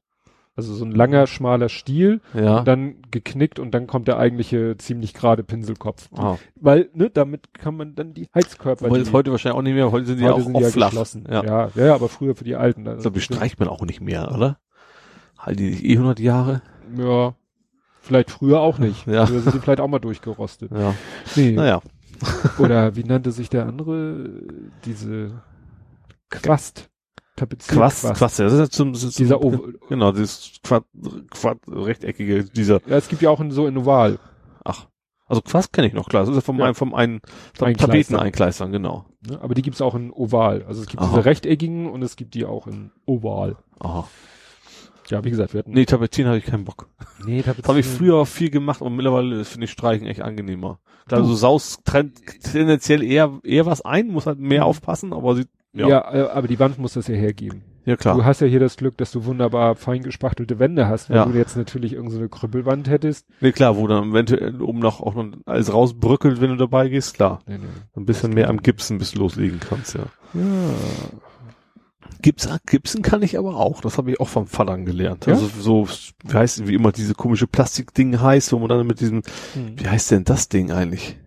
Also 0.61 0.75
so 0.75 0.85
ein 0.85 0.91
langer, 0.91 1.27
schmaler 1.27 1.69
Stiel, 1.69 2.22
Ja. 2.33 2.59
und 2.59 2.67
dann 2.67 2.95
geknickt 3.11 3.59
und 3.59 3.72
dann 3.72 3.88
kommt 3.88 4.07
der 4.07 4.17
eigentliche 4.17 4.77
ziemlich 4.77 5.14
gerade 5.14 5.43
Pinselkopf. 5.43 6.09
Ah. 6.15 6.38
Weil, 6.56 6.90
ne, 6.93 7.09
damit 7.09 7.53
kann 7.53 7.75
man 7.75 7.95
dann 7.95 8.14
die 8.14 8.27
Heizkörper. 8.35 8.90
Die, 8.90 8.99
das 8.99 9.11
heute 9.11 9.31
wahrscheinlich 9.31 9.57
auch 9.57 9.64
nicht 9.64 9.73
mehr, 9.73 9.91
heute 9.91 10.06
sind 10.06 10.19
die 10.19 10.25
heute 10.25 10.35
auch, 10.35 10.41
sind 10.41 10.56
auch 10.56 10.59
die 10.59 10.65
ja 10.65 10.72
flach. 10.72 10.90
geschlossen. 10.90 11.25
Ja. 11.30 11.43
Ja. 11.43 11.69
ja, 11.75 11.95
aber 11.95 12.09
früher 12.09 12.35
für 12.35 12.43
die 12.43 12.56
Alten. 12.56 12.88
Also 12.88 12.98
Ich 12.98 13.01
glaube, 13.03 13.15
die 13.15 13.22
streicht 13.22 13.59
man 13.59 13.67
auch 13.69 13.81
nicht 13.81 14.01
mehr, 14.01 14.31
oder? 14.33 14.59
Halten 15.40 15.57
die 15.57 15.69
nicht 15.72 15.83
eh 15.85 15.93
100 15.93 16.19
Jahre? 16.19 16.61
Ja, 16.95 17.33
vielleicht 18.01 18.30
früher 18.30 18.59
auch 18.59 18.77
nicht. 18.77 19.07
Ja. 19.07 19.25
Früher 19.25 19.40
sind 19.41 19.56
die 19.56 19.59
vielleicht 19.59 19.80
auch 19.80 19.88
mal 19.88 19.99
durchgerostet. 19.99 20.72
Ja. 20.72 20.93
Nee. 21.35 21.51
Naja. 21.53 21.81
Oder 22.59 22.95
wie 22.95 23.03
nannte 23.03 23.31
sich 23.31 23.49
der 23.49 23.65
andere? 23.65 24.30
Diese 24.85 25.41
Quast. 26.30 26.91
Quast, 27.35 28.14
Quast, 28.14 28.40
ja, 28.40 28.45
das 28.45 28.53
ist 28.53 28.60
ja 28.60 28.69
zum, 28.69 28.93
ist 28.93 29.18
Dieser 29.18 29.40
zum, 29.40 29.53
Oval. 29.53 29.74
genau, 29.90 30.11
dieses 30.11 30.60
Quad, 30.64 30.84
Quad, 31.32 31.58
rechteckige, 31.68 32.43
dieser, 32.43 32.82
Ja, 32.88 32.98
es 32.98 33.08
gibt 33.08 33.22
ja 33.22 33.30
auch 33.30 33.40
in, 33.40 33.51
so 33.51 33.66
in 33.68 33.77
Oval. 33.77 34.19
ach, 34.64 34.88
also 35.27 35.42
Quast 35.42 35.72
kenne 35.74 35.88
ich 35.88 35.93
noch, 35.93 36.08
klar, 36.10 36.22
das 36.24 36.30
ist 36.30 36.35
ja 36.35 36.42
vom, 36.42 36.60
Ja. 36.60 36.66
einen, 36.66 36.76
vom 36.76 36.93
einen, 36.93 37.22
vom 37.56 37.68
Einkleistern. 37.69 37.90
Tapeteneinkleistern, 37.92 38.72
genau. 38.72 39.06
Ne? 39.27 39.40
Aber 39.42 39.56
die 39.56 39.61
gibt's 39.61 39.82
auch 39.82 39.95
in 39.95 40.11
Oval. 40.11 40.64
Also 40.68 40.82
es 40.82 40.88
gibt 40.88 41.01
Aha. 41.01 41.10
diese 41.10 41.26
rechteckigen 41.26 41.90
und 41.90 42.01
es 42.03 42.16
gibt 42.16 42.34
die 42.34 42.45
auch 42.45 42.68
in 42.68 42.92
Oval. 43.06 43.56
Aha. 43.80 44.08
Ja, 45.08 45.24
wie 45.24 45.30
gesagt, 45.30 45.53
wir 45.53 45.60
hatten. 45.60 45.72
Nee, 45.72 45.85
Tapetieren 45.85 46.27
habe 46.30 46.38
ich 46.38 46.45
keinen 46.45 46.64
Bock. 46.66 46.88
nee 47.26 47.42
Das 47.45 47.68
habe 47.68 47.80
ich 47.80 47.85
früher 47.85 48.26
viel 48.26 48.50
gemacht, 48.50 48.82
aber 48.82 48.90
mittlerweile 48.90 49.45
finde 49.45 49.66
ich 49.66 49.72
Streichen 49.72 50.06
echt 50.08 50.22
angenehmer. 50.22 50.80
Klar, 51.08 51.22
Du. 51.22 51.27
so 51.27 51.35
Saus 51.35 51.80
trennt 51.85 52.19
tendenziell 52.43 53.01
eher, 53.03 53.40
eher 53.43 53.66
was 53.66 53.82
ein, 53.82 54.08
muss 54.10 54.26
halt 54.26 54.40
mehr 54.40 54.66
aufpassen, 54.66 55.11
aber 55.14 55.35
sie, 55.35 55.45
ja, 55.74 55.88
Ja, 55.88 56.14
ja, 56.16 56.25
äh, 56.27 56.30
aber 56.32 56.48
die 56.48 56.59
Wand 56.59 56.77
muss 56.80 56.93
das 56.93 57.08
ja 57.08 57.16
hergeben. 57.16 57.64
klar. 58.00 58.16
Du 58.16 58.24
hast 58.25 58.41
ja 58.41 58.48
hier 58.48 58.59
das 58.59 58.77
Glück, 58.77 58.98
dass 58.98 59.11
du 59.11 59.25
wunderbar 59.25 59.75
fein 59.75 60.03
gespachtelte 60.03 60.59
Wände 60.59 60.88
hast. 60.88 61.09
Wenn 61.09 61.16
Ja. 61.17 61.25
du 61.25 61.38
jetzt 61.38 61.56
natürlich 61.58 61.93
irgendeine 61.93 62.24
so 62.24 62.30
Krüppelwand 62.30 62.90
hättest. 62.90 63.25
Nee, 63.41 63.51
klar, 63.51 63.75
wo 63.77 63.88
dann 63.88 64.11
eventuell 64.11 64.61
oben 64.61 64.80
noch 64.80 65.01
auch 65.01 65.16
noch 65.16 65.25
alles 65.45 65.74
rausbröckelt, 65.74 66.41
wenn 66.41 66.50
du 66.51 66.56
dabei 66.58 66.90
gehst, 66.90 67.16
klar. 67.16 67.41
Nee, 67.48 67.58
nee. 67.58 67.66
Ein 67.95 68.06
bisschen 68.06 68.33
mehr 68.33 68.50
am 68.50 68.61
Gipsen 68.61 68.98
bis 68.98 69.11
du 69.11 69.19
loslegen 69.19 69.59
kannst, 69.59 69.95
ja. 69.95 70.03
Ja. 70.33 70.41
Gips, 72.22 72.48
Gipsen 72.67 73.01
kann 73.01 73.24
ich 73.24 73.38
aber 73.40 73.56
auch. 73.56 73.82
Das 73.82 73.98
habe 73.98 74.11
ich 74.11 74.19
auch 74.19 74.27
vom 74.27 74.45
Vater 74.45 74.77
gelernt. 74.77 75.25
Ja? 75.25 75.33
Also 75.33 75.48
so, 75.48 75.88
wie 76.27 76.33
heißt, 76.33 76.67
wie 76.67 76.75
immer 76.75 76.91
diese 76.91 77.16
komische 77.16 77.48
Plastikding 77.48 78.22
heißt, 78.22 78.51
wo 78.53 78.59
man 78.59 78.69
dann 78.69 78.85
mit 78.85 79.00
diesem, 79.00 79.24
Hm. 79.53 79.74
wie 79.80 79.88
heißt 79.88 80.11
denn 80.11 80.24
das 80.24 80.48
Ding 80.48 80.72
eigentlich? 80.72 81.17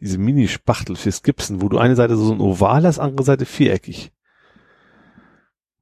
Diese 0.00 0.18
Mini-Spachtel 0.18 0.96
fürs 0.96 1.22
Gipsen, 1.22 1.62
wo 1.62 1.68
du 1.68 1.78
eine 1.78 1.96
Seite 1.96 2.16
so 2.16 2.32
ein 2.32 2.40
Oval 2.40 2.84
hast, 2.84 2.98
andere 2.98 3.24
Seite 3.24 3.44
viereckig. 3.46 4.12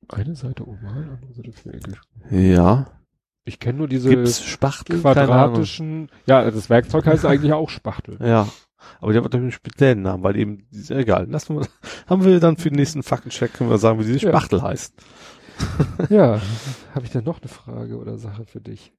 Eine 0.09 0.35
Seite 0.37 0.67
oval, 0.67 1.19
andere 1.21 1.33
Seite 1.35 1.53
viereckig. 1.53 1.95
Ja. 2.31 2.87
Ich 3.45 3.59
kenne 3.59 3.79
nur 3.79 3.89
diese 3.89 4.11
Ahnung. 4.11 5.01
quadratischen. 5.01 6.11
Ja, 6.27 6.51
das 6.51 6.69
Werkzeug 6.71 7.07
heißt 7.07 7.25
eigentlich 7.27 7.53
auch 7.53 7.71
Spachtel. 7.71 8.19
Ja. 8.21 8.49
Aber 9.01 9.13
die 9.13 9.19
hat 9.19 9.25
doch 9.33 9.39
einen 9.39 9.53
speziellen 9.53 10.03
Namen, 10.03 10.23
weil 10.23 10.37
eben, 10.37 10.67
ja 10.71 10.97
egal. 10.99 11.27
Lassen 11.29 11.57
wir, 11.59 11.67
haben 12.07 12.25
wir 12.25 12.41
dann 12.41 12.57
für 12.57 12.71
den 12.71 12.77
nächsten 12.77 13.03
Faktencheck, 13.03 13.55
können 13.55 13.71
wir 13.71 13.79
sagen, 13.79 13.99
wie 13.99 14.05
diese 14.05 14.19
Ja. 14.27 14.31
Spachtel 14.31 14.63
heißt. 14.63 14.95
Ja, 16.09 16.41
habe 16.95 17.05
ich 17.05 17.11
dann 17.11 17.25
noch 17.25 17.41
eine 17.41 17.49
Frage 17.49 17.97
oder 17.99 18.17
Sache 18.19 18.45
für 18.45 18.61
dich? 18.61 18.93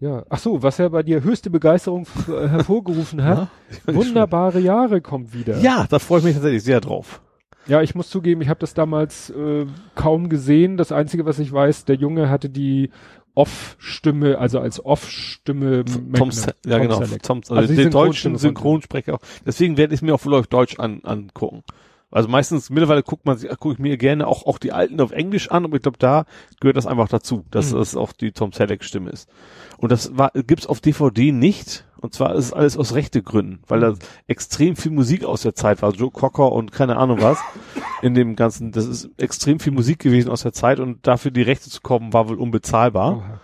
Ja, 0.00 0.24
ach 0.28 0.38
so, 0.38 0.62
was 0.62 0.78
ja 0.78 0.88
bei 0.88 1.02
dir 1.02 1.24
höchste 1.24 1.50
Begeisterung 1.50 2.06
äh, 2.28 2.48
hervorgerufen 2.48 3.24
hat. 3.24 3.48
Ja? 3.86 3.94
Wunderbare 3.94 4.60
Jahre 4.60 5.02
kommt 5.02 5.34
wieder. 5.34 5.58
Ja, 5.58 5.86
da 5.90 5.98
freue 5.98 6.20
ich 6.20 6.24
mich 6.24 6.34
tatsächlich 6.34 6.62
sehr 6.62 6.80
drauf. 6.80 7.20
Ja, 7.66 7.82
ich 7.82 7.94
muss 7.94 8.08
zugeben, 8.08 8.40
ich 8.40 8.48
habe 8.48 8.60
das 8.60 8.72
damals 8.72 9.28
äh, 9.28 9.66
kaum 9.94 10.30
gesehen. 10.30 10.78
Das 10.78 10.90
Einzige, 10.90 11.26
was 11.26 11.38
ich 11.38 11.52
weiß, 11.52 11.84
der 11.84 11.96
Junge 11.96 12.30
hatte 12.30 12.48
die 12.48 12.90
Off-Stimme, 13.34 14.38
also 14.38 14.58
als 14.58 14.84
Off-Stimme. 14.84 15.84
Tom, 15.84 16.30
ja 16.64 16.78
genau. 16.78 17.02
Tom, 17.22 17.38
also, 17.38 17.54
Also 17.54 17.74
den 17.74 17.90
deutschen 17.90 18.36
Synchronsprecher. 18.36 19.18
Deswegen 19.44 19.76
werde 19.76 19.92
ich 19.92 19.98
es 19.98 20.02
mir 20.02 20.14
auch 20.14 20.24
auf 20.26 20.46
Deutsch 20.46 20.78
an, 20.78 21.02
angucken. 21.04 21.62
Also 22.10 22.28
meistens, 22.28 22.70
mittlerweile 22.70 23.02
guckt 23.02 23.26
man 23.26 23.36
sich, 23.36 23.50
gucke 23.58 23.74
ich 23.74 23.78
mir 23.78 23.98
gerne 23.98 24.26
auch, 24.26 24.46
auch 24.46 24.58
die 24.58 24.72
alten 24.72 24.98
auf 25.00 25.12
Englisch 25.12 25.50
an, 25.50 25.64
aber 25.64 25.76
ich 25.76 25.82
glaube, 25.82 25.98
da 25.98 26.24
gehört 26.58 26.78
das 26.78 26.86
einfach 26.86 27.08
dazu, 27.08 27.44
dass 27.50 27.72
Mhm. 27.72 27.76
das 27.78 27.96
auch 27.96 28.12
die 28.12 28.32
Tom 28.32 28.52
Selleck 28.52 28.82
Stimme 28.82 29.10
ist. 29.10 29.28
Und 29.76 29.92
das 29.92 30.16
war, 30.16 30.30
gibt's 30.32 30.66
auf 30.66 30.80
DVD 30.80 31.32
nicht. 31.32 31.84
Und 32.00 32.14
zwar 32.14 32.34
ist 32.34 32.46
es 32.46 32.52
alles 32.52 32.78
aus 32.78 32.94
rechte 32.94 33.22
Gründen, 33.22 33.60
weil 33.66 33.80
da 33.80 33.94
extrem 34.26 34.76
viel 34.76 34.92
Musik 34.92 35.24
aus 35.24 35.42
der 35.42 35.54
Zeit 35.54 35.82
war. 35.82 35.92
Joe 35.92 36.10
Cocker 36.10 36.52
und 36.52 36.72
keine 36.72 36.96
Ahnung 36.96 37.20
was. 37.20 37.38
In 38.02 38.14
dem 38.14 38.36
ganzen, 38.36 38.70
das 38.72 38.86
ist 38.86 39.10
extrem 39.18 39.58
viel 39.60 39.72
Musik 39.72 39.98
gewesen 39.98 40.30
aus 40.30 40.42
der 40.42 40.52
Zeit 40.52 40.78
und 40.80 41.06
dafür 41.06 41.30
die 41.32 41.42
Rechte 41.42 41.68
zu 41.68 41.80
kommen, 41.80 42.12
war 42.12 42.28
wohl 42.28 42.38
unbezahlbar. 42.38 43.40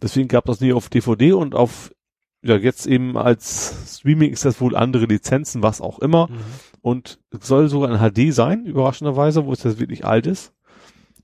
Deswegen 0.00 0.28
gab 0.28 0.46
das 0.46 0.60
nie 0.60 0.72
auf 0.72 0.88
DVD 0.88 1.32
und 1.32 1.54
auf, 1.54 1.90
ja, 2.42 2.56
jetzt 2.56 2.86
eben 2.86 3.16
als 3.16 3.98
Streaming 3.98 4.32
ist 4.32 4.44
das 4.44 4.60
wohl 4.60 4.74
andere 4.74 5.04
Lizenzen, 5.04 5.62
was 5.62 5.80
auch 5.80 5.98
immer. 5.98 6.28
Mhm. 6.28 6.36
Und 6.82 7.18
es 7.30 7.46
soll 7.46 7.68
sogar 7.68 7.90
in 7.90 7.98
HD 7.98 8.32
sein, 8.34 8.64
überraschenderweise, 8.64 9.44
wo 9.44 9.52
es 9.52 9.60
das 9.60 9.78
wirklich 9.78 10.04
alt 10.04 10.26
ist. 10.26 10.52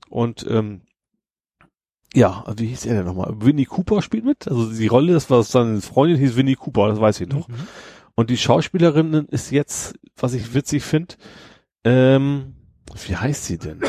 Und, 0.09 0.45
ähm, 0.49 0.81
ja, 2.13 2.45
wie 2.55 2.67
hieß 2.67 2.85
er 2.85 2.95
denn 2.95 3.05
nochmal? 3.05 3.35
Winnie 3.41 3.65
Cooper 3.65 4.01
spielt 4.01 4.25
mit. 4.25 4.47
Also 4.47 4.71
die 4.71 4.87
Rolle, 4.87 5.13
das 5.13 5.29
war 5.29 5.43
seine 5.43 5.81
Freundin, 5.81 6.17
hieß 6.17 6.35
Winnie 6.35 6.55
Cooper, 6.55 6.87
das 6.89 7.01
weiß 7.01 7.21
ich 7.21 7.27
noch. 7.27 7.47
Mhm. 7.47 7.67
Und 8.15 8.29
die 8.29 8.37
Schauspielerin 8.37 9.13
ist 9.29 9.51
jetzt, 9.51 9.95
was 10.15 10.33
ich 10.33 10.53
witzig 10.53 10.83
finde, 10.83 11.15
ähm, 11.83 12.55
wie 13.05 13.15
heißt 13.15 13.45
sie 13.45 13.57
denn? 13.57 13.81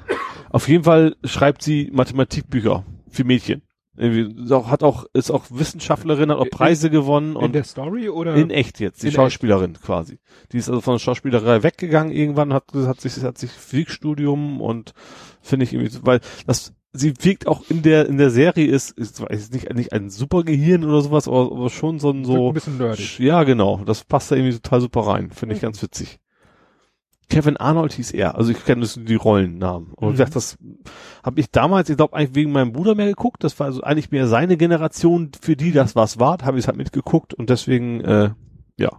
Auf 0.50 0.68
jeden 0.68 0.84
Fall 0.84 1.16
schreibt 1.24 1.62
sie 1.62 1.90
Mathematikbücher 1.92 2.84
für 3.08 3.24
Mädchen. 3.24 3.62
Irgendwie, 3.96 4.52
auch, 4.52 4.68
hat 4.70 4.82
auch, 4.82 5.06
ist 5.14 5.30
auch 5.30 5.44
Wissenschaftlerin, 5.50 6.30
hat 6.30 6.38
auch 6.38 6.44
In- 6.44 6.50
Preise 6.50 6.90
gewonnen 6.90 7.30
In 7.30 7.36
und 7.36 7.52
der 7.54 7.64
Story 7.64 8.08
oder? 8.08 8.34
in 8.34 8.50
echt 8.50 8.78
jetzt, 8.80 9.02
die 9.02 9.06
In 9.08 9.12
Schauspielerin 9.14 9.74
quasi. 9.74 10.18
Die 10.52 10.58
ist 10.58 10.68
also 10.68 10.80
von 10.80 10.94
der 10.94 10.98
Schauspielerei 10.98 11.62
weggegangen 11.62 12.12
irgendwann, 12.12 12.52
hat, 12.52 12.64
hat 12.74 13.00
sich, 13.00 13.22
hat 13.22 13.38
sich 13.38 13.50
Physikstudium 13.50 14.60
und 14.60 14.92
finde 15.40 15.64
ich 15.64 15.72
irgendwie, 15.72 15.90
so- 15.90 16.00
weil 16.04 16.20
das, 16.46 16.74
sie 16.92 17.14
wirkt 17.22 17.46
auch 17.46 17.62
in 17.68 17.82
der, 17.82 18.06
in 18.06 18.18
der 18.18 18.30
Serie 18.30 18.66
ist, 18.66 18.90
ist, 18.90 19.20
ist 19.20 19.52
nicht, 19.52 19.72
nicht 19.74 19.92
ein 19.92 20.10
super 20.10 20.44
Gehirn 20.44 20.84
oder 20.84 21.00
sowas, 21.02 21.28
aber, 21.28 21.50
aber 21.52 21.70
schon 21.70 21.98
so 21.98 22.10
ein, 22.10 22.24
so, 22.24 22.48
ein 22.48 22.54
bisschen 22.54 22.78
nerdig. 22.78 23.18
ja, 23.18 23.44
genau. 23.44 23.82
Das 23.86 24.04
passt 24.04 24.30
da 24.30 24.36
irgendwie 24.36 24.58
total 24.58 24.80
super 24.80 25.02
rein. 25.02 25.30
Finde 25.30 25.54
ich 25.54 25.62
Mhm. 25.62 25.66
ganz 25.66 25.82
witzig. 25.82 26.18
Kevin 27.28 27.56
Arnold 27.56 27.92
hieß 27.92 28.12
er. 28.12 28.36
Also 28.36 28.52
ich 28.52 28.64
kenne 28.64 28.82
das 28.82 28.98
die 29.00 29.14
Rollennamen. 29.14 29.92
Und 29.94 30.08
mhm. 30.08 30.12
gesagt, 30.12 30.36
das 30.36 30.56
habe 31.24 31.40
ich 31.40 31.50
damals, 31.50 31.90
ich 31.90 31.96
glaube 31.96 32.14
eigentlich 32.14 32.34
wegen 32.34 32.52
meinem 32.52 32.72
Bruder 32.72 32.94
mehr 32.94 33.06
geguckt. 33.06 33.42
Das 33.42 33.58
war 33.58 33.66
also 33.66 33.82
eigentlich 33.82 34.10
mehr 34.10 34.28
seine 34.28 34.56
Generation, 34.56 35.32
für 35.40 35.56
die 35.56 35.72
das 35.72 35.96
was 35.96 36.18
war. 36.18 36.38
Habe 36.42 36.58
ich 36.58 36.64
es 36.64 36.68
halt 36.68 36.76
mitgeguckt 36.76 37.34
und 37.34 37.50
deswegen, 37.50 38.00
äh, 38.00 38.30
ja, 38.78 38.90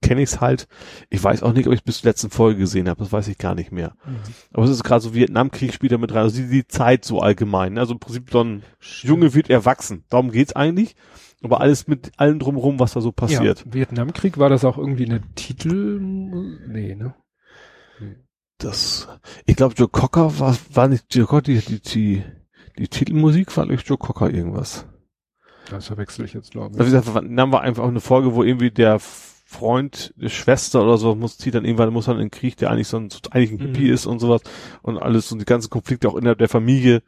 kenne 0.00 0.22
ich 0.22 0.30
es 0.30 0.40
halt. 0.40 0.68
Ich 1.10 1.22
weiß 1.22 1.42
auch 1.42 1.52
nicht, 1.52 1.66
ob 1.66 1.74
ich 1.74 1.84
bis 1.84 2.00
zur 2.00 2.08
letzten 2.08 2.30
Folge 2.30 2.60
gesehen 2.60 2.88
habe. 2.88 3.00
Das 3.00 3.12
weiß 3.12 3.28
ich 3.28 3.38
gar 3.38 3.54
nicht 3.54 3.72
mehr. 3.72 3.94
Mhm. 4.06 4.16
Aber 4.52 4.64
es 4.64 4.70
ist 4.70 4.84
gerade 4.84 5.02
so 5.02 5.14
Vietnamkrieg 5.14 5.74
spielt 5.74 5.92
da 5.92 5.98
mit 5.98 6.12
rein. 6.12 6.22
Also 6.22 6.40
die, 6.40 6.48
die 6.48 6.66
Zeit 6.66 7.04
so 7.04 7.20
allgemein. 7.20 7.78
Also 7.78 7.94
im 7.94 8.00
Prinzip 8.00 8.30
so 8.30 8.42
ein 8.42 8.62
Junge 9.02 9.34
wird 9.34 9.50
erwachsen. 9.50 10.04
Darum 10.08 10.30
geht's 10.30 10.54
eigentlich. 10.54 10.96
Aber 11.42 11.60
alles 11.60 11.86
mit 11.86 12.12
allem 12.16 12.38
drumherum, 12.38 12.80
was 12.80 12.94
da 12.94 13.00
so 13.00 13.12
passiert. 13.12 13.64
Ja, 13.66 13.74
Vietnamkrieg 13.74 14.38
war 14.38 14.48
das 14.48 14.64
auch 14.64 14.78
irgendwie 14.78 15.04
eine 15.04 15.20
Titel? 15.34 16.00
Nee, 16.00 16.94
ne? 16.94 17.14
Das, 18.58 19.06
ich 19.44 19.56
glaube, 19.56 19.74
Joe 19.76 19.88
Cocker 19.88 20.38
war, 20.38 20.56
war 20.72 20.88
nicht 20.88 21.14
Joe 21.14 21.26
Cocker, 21.26 21.42
die, 21.42 21.58
die, 21.58 21.80
die, 21.80 22.24
die 22.78 22.88
Titelmusik 22.88 23.54
war 23.56 23.66
durch 23.66 23.82
Joe 23.82 23.98
Cocker 23.98 24.30
irgendwas. 24.30 24.86
Das 25.70 25.88
verwechsel 25.88 26.24
ich 26.24 26.32
jetzt, 26.32 26.52
glaube 26.52 26.74
ich. 26.74 26.80
Also, 26.80 27.12
dann 27.12 27.38
haben 27.38 27.52
wir 27.52 27.60
einfach 27.60 27.82
auch 27.82 27.88
eine 27.88 28.00
Folge, 28.00 28.34
wo 28.34 28.42
irgendwie 28.42 28.70
der 28.70 28.98
Freund, 28.98 30.12
die 30.16 30.30
Schwester 30.30 30.82
oder 30.82 30.98
so 30.98 31.14
muss, 31.14 31.38
zieht 31.38 31.54
dann 31.54 31.64
irgendwann, 31.64 31.92
muss 31.92 32.06
dann 32.06 32.16
in 32.16 32.26
den 32.26 32.30
Krieg, 32.30 32.56
der 32.56 32.70
eigentlich 32.70 32.88
so 32.88 32.96
ein, 32.96 33.10
eigentlich 33.30 33.52
ein 33.52 33.58
Hippie 33.58 33.88
mhm. 33.88 33.94
ist 33.94 34.06
und 34.06 34.18
sowas 34.18 34.42
und 34.82 34.98
alles 34.98 35.30
und 35.30 35.38
die 35.38 35.44
ganzen 35.44 35.70
Konflikte 35.70 36.08
auch 36.08 36.16
innerhalb 36.16 36.38
der 36.38 36.48
Familie, 36.48 37.02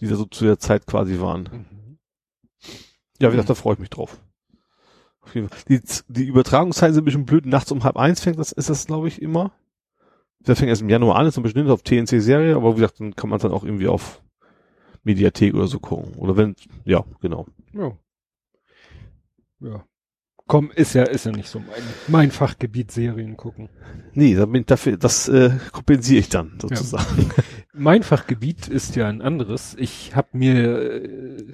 die 0.00 0.08
da 0.08 0.16
so 0.16 0.24
zu 0.24 0.44
der 0.44 0.58
Zeit 0.58 0.86
quasi 0.86 1.20
waren. 1.20 1.48
Mhm. 1.52 1.98
Ja, 3.20 3.28
wie 3.28 3.32
gesagt, 3.32 3.50
da 3.50 3.54
freue 3.54 3.74
ich 3.74 3.80
mich 3.80 3.90
drauf. 3.90 4.18
Die, 5.68 5.80
die 6.08 6.24
Übertragungszeiten 6.24 6.94
sind 6.94 7.02
ein 7.02 7.06
bisschen 7.06 7.26
blöd. 7.26 7.46
Nachts 7.46 7.72
um 7.72 7.84
halb 7.84 7.96
eins 7.96 8.20
fängt 8.20 8.38
das, 8.38 8.52
ist 8.52 8.70
das, 8.70 8.86
glaube 8.86 9.08
ich, 9.08 9.20
immer. 9.20 9.52
Das 10.40 10.58
fängt 10.58 10.68
erst 10.68 10.82
im 10.82 10.88
Januar 10.88 11.16
an, 11.16 11.26
ist 11.26 11.36
ein 11.36 11.42
bisschen 11.42 11.68
auf 11.70 11.82
TNC-Serie, 11.82 12.56
aber 12.56 12.72
wie 12.72 12.80
gesagt, 12.80 13.00
dann 13.00 13.16
kann 13.16 13.30
man 13.30 13.40
dann 13.40 13.52
auch 13.52 13.64
irgendwie 13.64 13.88
auf 13.88 14.22
Mediathek 15.02 15.54
oder 15.54 15.66
so 15.66 15.78
gucken. 15.80 16.14
Oder 16.16 16.36
wenn, 16.36 16.54
ja, 16.84 17.04
genau. 17.20 17.46
Ja. 17.72 17.92
Ja. 19.60 19.84
Komm, 20.48 20.70
ist 20.70 20.94
ja, 20.94 21.02
ist 21.02 21.26
ja 21.26 21.32
nicht 21.32 21.48
so 21.48 21.58
mein, 21.58 21.82
mein 22.06 22.30
Fachgebiet 22.30 22.92
Serien 22.92 23.36
gucken. 23.36 23.68
Nee, 24.14 24.36
da 24.36 24.46
bin 24.46 24.60
ich 24.60 24.66
dafür, 24.66 24.96
das 24.96 25.28
äh, 25.28 25.50
kompensiere 25.72 26.20
ich 26.20 26.28
dann 26.28 26.58
sozusagen. 26.60 27.32
Ja. 27.36 27.42
Mein 27.72 28.04
Fachgebiet 28.04 28.68
ist 28.68 28.94
ja 28.94 29.08
ein 29.08 29.22
anderes. 29.22 29.74
Ich 29.78 30.14
habe 30.14 30.28
mir 30.32 31.02
äh, 31.02 31.44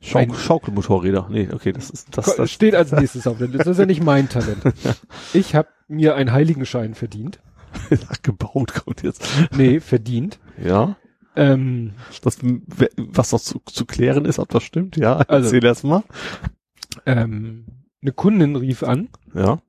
Schauk 0.00 0.34
Schaukelmotorräder. 0.34 1.28
Nee, 1.30 1.48
okay, 1.52 1.72
das 1.72 1.88
ist 1.88 2.08
das, 2.16 2.34
das 2.34 2.50
steht 2.50 2.74
als 2.74 2.90
nächstes 2.90 3.28
auf 3.28 3.38
der 3.38 3.46
Liste. 3.46 3.58
Das 3.58 3.68
ist 3.68 3.78
ja 3.78 3.86
nicht 3.86 4.02
mein 4.02 4.28
Talent. 4.28 4.62
Ich 5.32 5.54
habe 5.54 5.68
mir 5.86 6.16
einen 6.16 6.32
Heiligenschein 6.32 6.94
verdient. 6.94 7.40
gebaut 8.22 8.74
kommt 8.74 9.02
jetzt. 9.02 9.26
Nee, 9.56 9.80
verdient. 9.80 10.38
Ja. 10.62 10.96
Ähm, 11.34 11.92
das, 12.22 12.38
was 12.96 13.32
noch 13.32 13.40
zu, 13.40 13.60
zu 13.64 13.86
klären 13.86 14.24
ist, 14.24 14.38
ob 14.38 14.48
das 14.50 14.62
stimmt, 14.62 14.96
ja. 14.96 15.16
Also, 15.16 15.46
Erzähl 15.46 15.64
erst 15.64 15.84
mal. 15.84 16.02
Ähm, 17.06 17.64
eine 18.02 18.12
Kundin 18.12 18.56
rief 18.56 18.82
an. 18.82 19.08
Ja. 19.34 19.60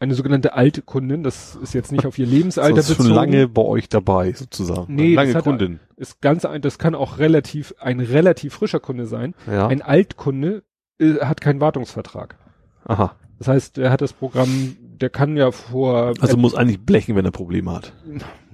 Eine 0.00 0.14
sogenannte 0.14 0.54
alte 0.54 0.80
Kundin, 0.80 1.24
das 1.24 1.56
ist 1.56 1.74
jetzt 1.74 1.90
nicht 1.90 2.06
auf 2.06 2.16
ihr 2.18 2.26
Lebensalter 2.26 2.76
das 2.76 2.88
ist 2.88 2.98
bezogen. 2.98 3.08
schon 3.08 3.16
lange 3.16 3.48
bei 3.48 3.62
euch 3.62 3.88
dabei, 3.88 4.32
sozusagen. 4.32 4.94
Nee, 4.94 5.14
lange 5.14 5.32
das 5.32 5.42
Kundin. 5.42 5.80
Hat, 5.90 5.98
ist 5.98 6.20
ganz, 6.20 6.46
das 6.60 6.78
kann 6.78 6.94
auch 6.94 7.18
relativ, 7.18 7.74
ein 7.80 7.98
relativ 7.98 8.54
frischer 8.54 8.78
Kunde 8.78 9.06
sein. 9.06 9.34
Ja. 9.48 9.66
Ein 9.66 9.82
Altkunde 9.82 10.62
äh, 11.00 11.16
hat 11.16 11.40
keinen 11.40 11.60
Wartungsvertrag. 11.60 12.38
Aha. 12.84 13.16
Das 13.38 13.48
heißt, 13.48 13.78
er 13.78 13.90
hat 13.90 14.00
das 14.00 14.12
Programm, 14.12 14.76
der 15.00 15.10
kann 15.10 15.36
ja 15.36 15.50
vor. 15.50 16.14
Also 16.20 16.36
muss 16.36 16.54
eigentlich 16.54 16.80
blechen, 16.80 17.16
wenn 17.16 17.24
er 17.24 17.30
Probleme 17.30 17.72
hat. 17.72 17.92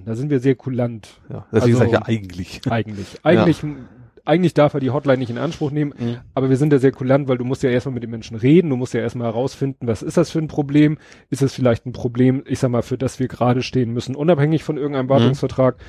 Da 0.05 0.15
sind 0.15 0.29
wir 0.29 0.39
sehr 0.39 0.55
kulant. 0.55 1.19
Ja, 1.29 1.45
deswegen 1.51 1.77
also, 1.77 1.77
sage 1.79 1.87
ich 1.87 1.93
ja 1.93 2.05
eigentlich. 2.05 2.61
Eigentlich. 2.69 3.07
Eigentlich 3.23 3.61
ja 3.63 3.69
eigentlich 4.25 4.53
darf 4.55 4.73
er 4.73 4.79
die 4.79 4.89
Hotline 4.89 5.19
nicht 5.19 5.29
in 5.29 5.37
Anspruch 5.37 5.71
nehmen, 5.71 5.93
mhm. 5.97 6.17
aber 6.33 6.49
wir 6.49 6.57
sind 6.57 6.73
da 6.73 6.79
sehr 6.79 6.91
kulant, 6.91 7.27
weil 7.27 7.37
du 7.37 7.45
musst 7.45 7.63
ja 7.63 7.69
erstmal 7.69 7.93
mit 7.93 8.03
den 8.03 8.09
Menschen 8.09 8.35
reden, 8.35 8.71
du 8.71 8.75
musst 8.75 8.93
ja 8.93 8.99
erstmal 8.99 9.27
herausfinden, 9.27 9.87
was 9.87 10.01
ist 10.01 10.17
das 10.17 10.31
für 10.31 10.39
ein 10.39 10.47
Problem? 10.47 10.97
Ist 11.29 11.43
es 11.43 11.53
vielleicht 11.53 11.85
ein 11.85 11.93
Problem, 11.93 12.43
ich 12.47 12.59
sag 12.59 12.71
mal, 12.71 12.81
für 12.81 12.97
das 12.97 13.19
wir 13.19 13.27
gerade 13.27 13.61
stehen 13.61 13.93
müssen, 13.93 14.15
unabhängig 14.15 14.63
von 14.63 14.77
irgendeinem 14.77 15.05
mhm. 15.05 15.11
Wartungsvertrag? 15.11 15.77
Mhm. 15.77 15.81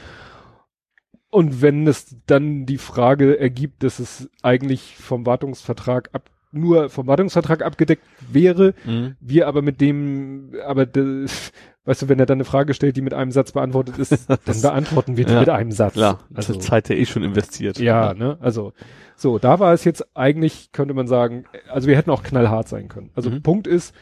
Und 1.30 1.62
wenn 1.62 1.86
es 1.86 2.16
dann 2.26 2.66
die 2.66 2.78
Frage 2.78 3.38
ergibt, 3.38 3.82
dass 3.82 3.98
es 3.98 4.30
eigentlich 4.42 4.96
vom 4.96 5.26
Wartungsvertrag 5.26 6.10
ab 6.12 6.30
nur 6.52 6.88
vom 6.88 7.06
Wartungsvertrag 7.06 7.62
abgedeckt 7.62 8.04
wäre, 8.30 8.74
mhm. 8.84 9.16
wir 9.20 9.48
aber 9.48 9.62
mit 9.62 9.80
dem, 9.80 10.52
aber 10.64 10.86
das, 10.86 11.52
weißt 11.84 12.02
du, 12.02 12.08
wenn 12.08 12.18
er 12.18 12.26
dann 12.26 12.36
eine 12.36 12.44
Frage 12.44 12.74
stellt, 12.74 12.96
die 12.96 13.02
mit 13.02 13.14
einem 13.14 13.30
Satz 13.30 13.52
beantwortet 13.52 13.98
ist, 13.98 14.28
dann 14.44 14.62
beantworten 14.62 15.16
wir 15.16 15.24
die 15.24 15.32
ja, 15.32 15.40
mit 15.40 15.48
einem 15.48 15.72
Satz. 15.72 15.94
Klar, 15.94 16.20
also 16.34 16.54
Zeit 16.54 16.88
der 16.88 16.98
eh 16.98 17.06
schon 17.06 17.22
investiert. 17.22 17.78
Ja, 17.78 18.14
ne, 18.14 18.38
also 18.40 18.72
so, 19.16 19.38
da 19.38 19.60
war 19.60 19.72
es 19.72 19.84
jetzt 19.84 20.16
eigentlich, 20.16 20.72
könnte 20.72 20.94
man 20.94 21.06
sagen, 21.06 21.44
also 21.68 21.88
wir 21.88 21.96
hätten 21.96 22.10
auch 22.10 22.22
knallhart 22.22 22.68
sein 22.68 22.88
können. 22.88 23.10
Also 23.14 23.30
mhm. 23.30 23.42
Punkt 23.42 23.66
ist, 23.66 23.94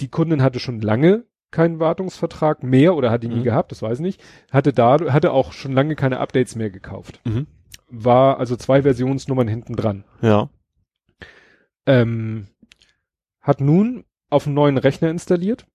die 0.00 0.08
Kundin 0.08 0.42
hatte 0.42 0.60
schon 0.60 0.80
lange 0.80 1.24
keinen 1.50 1.80
Wartungsvertrag 1.80 2.62
mehr 2.62 2.94
oder 2.94 3.10
hat 3.10 3.24
ihn 3.24 3.32
mhm. 3.32 3.38
nie 3.38 3.44
gehabt, 3.44 3.72
das 3.72 3.82
weiß 3.82 3.98
ich 3.98 4.02
nicht, 4.02 4.22
hatte 4.50 4.72
da, 4.72 4.98
hatte 5.12 5.32
auch 5.32 5.52
schon 5.52 5.72
lange 5.72 5.96
keine 5.96 6.20
Updates 6.20 6.56
mehr 6.56 6.70
gekauft. 6.70 7.20
Mhm. 7.24 7.46
War 7.88 8.38
also 8.38 8.56
zwei 8.56 8.82
Versionsnummern 8.82 9.48
hinten 9.48 9.74
dran. 9.74 10.04
Ja. 10.22 10.48
Ähm, 11.86 12.48
hat 13.40 13.60
nun 13.60 14.04
auf 14.28 14.46
einen 14.46 14.54
neuen 14.54 14.78
Rechner 14.78 15.10
installiert 15.10 15.66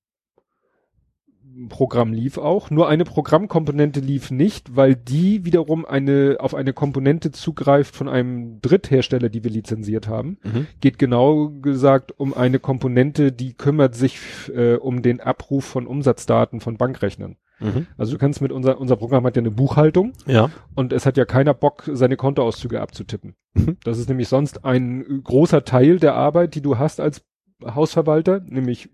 Programm 1.69 2.11
lief 2.11 2.37
auch, 2.37 2.69
nur 2.69 2.89
eine 2.89 3.05
Programmkomponente 3.05 3.99
lief 3.99 4.29
nicht, 4.29 4.75
weil 4.75 4.95
die 4.95 5.45
wiederum 5.45 5.85
eine 5.85 6.37
auf 6.39 6.53
eine 6.53 6.73
Komponente 6.73 7.31
zugreift 7.31 7.95
von 7.95 8.09
einem 8.09 8.59
Dritthersteller, 8.61 9.29
die 9.29 9.43
wir 9.43 9.51
lizenziert 9.51 10.07
haben. 10.07 10.37
Mhm. 10.43 10.67
Geht 10.81 10.99
genau 10.99 11.49
gesagt 11.49 12.13
um 12.17 12.33
eine 12.33 12.59
Komponente, 12.59 13.31
die 13.31 13.53
kümmert 13.53 13.95
sich 13.95 14.19
äh, 14.53 14.75
um 14.75 15.01
den 15.01 15.21
Abruf 15.21 15.65
von 15.65 15.87
Umsatzdaten 15.87 16.59
von 16.59 16.77
Bankrechnern. 16.77 17.37
Mhm. 17.59 17.87
Also 17.97 18.13
du 18.13 18.17
kannst 18.17 18.41
mit 18.41 18.51
unser 18.51 18.79
unser 18.79 18.95
Programm 18.95 19.25
hat 19.25 19.35
ja 19.35 19.41
eine 19.41 19.51
Buchhaltung 19.51 20.13
ja. 20.25 20.49
und 20.75 20.93
es 20.93 21.05
hat 21.05 21.17
ja 21.17 21.25
keiner 21.25 21.53
Bock 21.53 21.89
seine 21.91 22.17
Kontoauszüge 22.17 22.81
abzutippen. 22.81 23.35
Mhm. 23.53 23.77
Das 23.83 23.97
ist 23.97 24.09
nämlich 24.09 24.27
sonst 24.27 24.65
ein 24.65 25.21
großer 25.23 25.63
Teil 25.63 25.99
der 25.99 26.15
Arbeit, 26.15 26.55
die 26.55 26.61
du 26.61 26.77
hast 26.77 26.99
als 26.99 27.23
Hausverwalter, 27.63 28.41
nämlich 28.45 28.89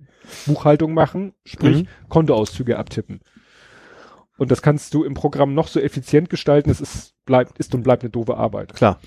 Buchhaltung 0.45 0.93
machen, 0.93 1.33
sprich 1.45 1.83
mhm. 1.83 1.87
Kontoauszüge 2.09 2.77
abtippen. 2.77 3.21
Und 4.37 4.51
das 4.51 4.61
kannst 4.61 4.93
du 4.93 5.03
im 5.03 5.13
Programm 5.13 5.53
noch 5.53 5.67
so 5.67 5.79
effizient 5.79 6.29
gestalten, 6.29 6.69
es 6.69 6.81
ist, 6.81 7.13
bleibt, 7.25 7.57
ist 7.59 7.75
und 7.75 7.83
bleibt 7.83 8.03
eine 8.03 8.09
doofe 8.09 8.37
Arbeit. 8.37 8.73
Klar. 8.73 8.99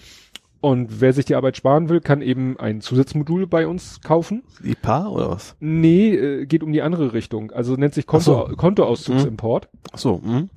Und 0.65 1.03
wer 1.03 1.13
sich 1.13 1.27
die 1.27 1.35
Arbeit 1.35 1.59
sparen 1.59 1.91
will, 1.91 2.01
kann 2.01 2.23
eben 2.23 2.59
ein 2.59 2.81
Zusatzmodul 2.81 3.47
bei 3.47 3.67
uns 3.67 4.01
kaufen. 4.01 4.45
IPA 4.63 5.09
oder 5.09 5.29
was? 5.29 5.57
Nee, 5.61 6.15
äh, 6.15 6.47
geht 6.47 6.63
um 6.63 6.73
die 6.73 6.81
andere 6.81 7.13
Richtung. 7.13 7.51
Also 7.51 7.77
nennt 7.77 7.93
sich 7.93 8.07
Konto, 8.07 8.49
so. 8.49 8.57
Kontoauszugsimport. 8.57 9.69
Mhm. 9.71 9.79
Ach 9.93 9.99
so. 9.99 10.23
Mh. 10.25 10.49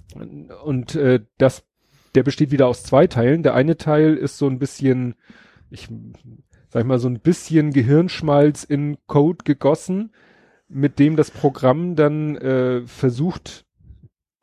Und 0.63 0.95
äh, 0.95 1.19
das, 1.37 1.65
der 2.15 2.23
besteht 2.23 2.51
wieder 2.51 2.67
aus 2.67 2.83
zwei 2.83 3.07
Teilen. 3.07 3.43
Der 3.43 3.53
eine 3.53 3.75
Teil 3.75 4.15
ist 4.15 4.37
so 4.37 4.47
ein 4.47 4.59
bisschen, 4.59 5.15
ich 5.69 5.89
sag 6.69 6.83
ich 6.83 6.87
mal, 6.87 6.99
so 6.99 7.09
ein 7.09 7.19
bisschen 7.19 7.73
Gehirnschmalz 7.73 8.63
in 8.63 8.95
Code 9.07 9.39
gegossen, 9.43 10.13
mit 10.69 10.99
dem 10.99 11.17
das 11.17 11.31
Programm 11.31 11.97
dann 11.97 12.37
äh, 12.37 12.87
versucht, 12.87 13.65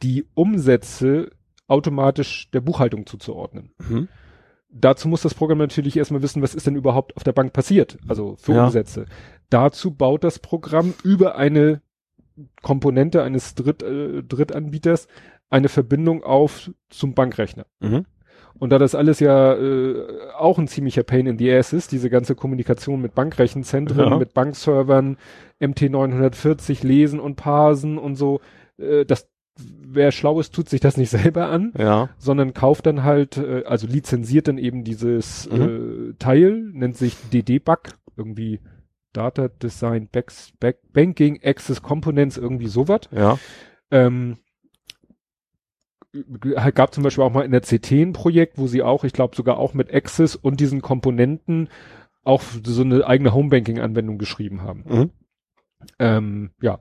die 0.02 0.26
Umsätze 0.34 1.30
automatisch 1.68 2.50
der 2.50 2.60
Buchhaltung 2.60 3.06
zuzuordnen. 3.06 3.72
Mhm. 3.78 4.08
Dazu 4.76 5.08
muss 5.08 5.22
das 5.22 5.34
Programm 5.34 5.58
natürlich 5.58 5.96
erstmal 5.96 6.22
wissen, 6.22 6.42
was 6.42 6.54
ist 6.54 6.66
denn 6.66 6.74
überhaupt 6.74 7.16
auf 7.16 7.22
der 7.22 7.32
Bank 7.32 7.52
passiert, 7.52 7.96
also 8.08 8.34
für 8.36 8.54
ja. 8.54 8.64
Umsätze. 8.64 9.06
Dazu 9.48 9.92
baut 9.92 10.24
das 10.24 10.40
Programm 10.40 10.94
über 11.04 11.36
eine 11.36 11.80
Komponente 12.60 13.22
eines 13.22 13.54
Dritt, 13.54 13.84
äh, 13.84 14.24
Drittanbieters 14.24 15.06
eine 15.48 15.68
Verbindung 15.68 16.24
auf 16.24 16.72
zum 16.90 17.14
Bankrechner. 17.14 17.66
Mhm. 17.78 18.06
Und 18.58 18.70
da 18.70 18.78
das 18.78 18.96
alles 18.96 19.20
ja 19.20 19.54
äh, 19.54 20.32
auch 20.36 20.58
ein 20.58 20.66
ziemlicher 20.66 21.04
Pain 21.04 21.26
in 21.26 21.38
the 21.38 21.52
Ass 21.52 21.72
ist, 21.72 21.92
diese 21.92 22.10
ganze 22.10 22.34
Kommunikation 22.34 23.00
mit 23.00 23.14
Bankrechenzentren, 23.14 24.10
ja. 24.10 24.18
mit 24.18 24.34
Bankservern, 24.34 25.18
MT940 25.60 26.84
lesen 26.84 27.20
und 27.20 27.36
parsen 27.36 27.96
und 27.96 28.16
so, 28.16 28.40
äh, 28.76 29.04
das 29.04 29.28
wer 29.56 30.12
schlau 30.12 30.40
ist, 30.40 30.54
tut 30.54 30.68
sich 30.68 30.80
das 30.80 30.96
nicht 30.96 31.10
selber 31.10 31.48
an, 31.48 31.72
ja. 31.78 32.08
sondern 32.18 32.54
kauft 32.54 32.86
dann 32.86 33.04
halt, 33.04 33.36
äh, 33.36 33.64
also 33.64 33.86
lizenziert 33.86 34.48
dann 34.48 34.58
eben 34.58 34.84
dieses 34.84 35.48
mhm. 35.50 36.10
äh, 36.10 36.14
Teil, 36.18 36.70
nennt 36.72 36.96
sich 36.96 37.16
DD-Bug, 37.32 37.80
irgendwie 38.16 38.60
Data 39.12 39.48
Design 39.48 40.08
Backs, 40.10 40.52
Back, 40.58 40.78
Banking 40.92 41.40
Access 41.42 41.82
Components, 41.82 42.36
irgendwie 42.36 42.66
sowas. 42.66 43.02
Ja. 43.12 43.38
Ähm, 43.90 44.38
gab 46.74 46.94
zum 46.94 47.02
Beispiel 47.02 47.24
auch 47.24 47.32
mal 47.32 47.44
in 47.44 47.52
der 47.52 47.60
CT 47.60 47.92
ein 47.92 48.12
Projekt, 48.12 48.58
wo 48.58 48.66
sie 48.66 48.82
auch, 48.82 49.04
ich 49.04 49.12
glaube 49.12 49.34
sogar 49.34 49.58
auch 49.58 49.74
mit 49.74 49.92
Access 49.92 50.36
und 50.36 50.60
diesen 50.60 50.80
Komponenten 50.80 51.68
auch 52.22 52.42
so 52.64 52.82
eine 52.82 53.06
eigene 53.06 53.34
Homebanking-Anwendung 53.34 54.18
geschrieben 54.18 54.62
haben. 54.62 54.84
Mhm. 54.86 55.10
Ähm, 55.98 56.50
ja. 56.60 56.80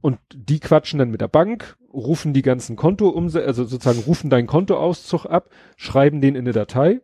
Und 0.00 0.18
die 0.32 0.60
quatschen 0.60 0.98
dann 0.98 1.10
mit 1.10 1.20
der 1.20 1.28
Bank, 1.28 1.76
rufen 1.92 2.32
die 2.32 2.42
ganzen 2.42 2.76
Konto 2.76 3.08
um, 3.08 3.24
also 3.34 3.64
sozusagen 3.64 4.00
rufen 4.00 4.30
deinen 4.30 4.46
Kontoauszug 4.46 5.26
ab, 5.26 5.50
schreiben 5.76 6.20
den 6.20 6.34
in 6.34 6.42
eine 6.42 6.52
Datei 6.52 7.00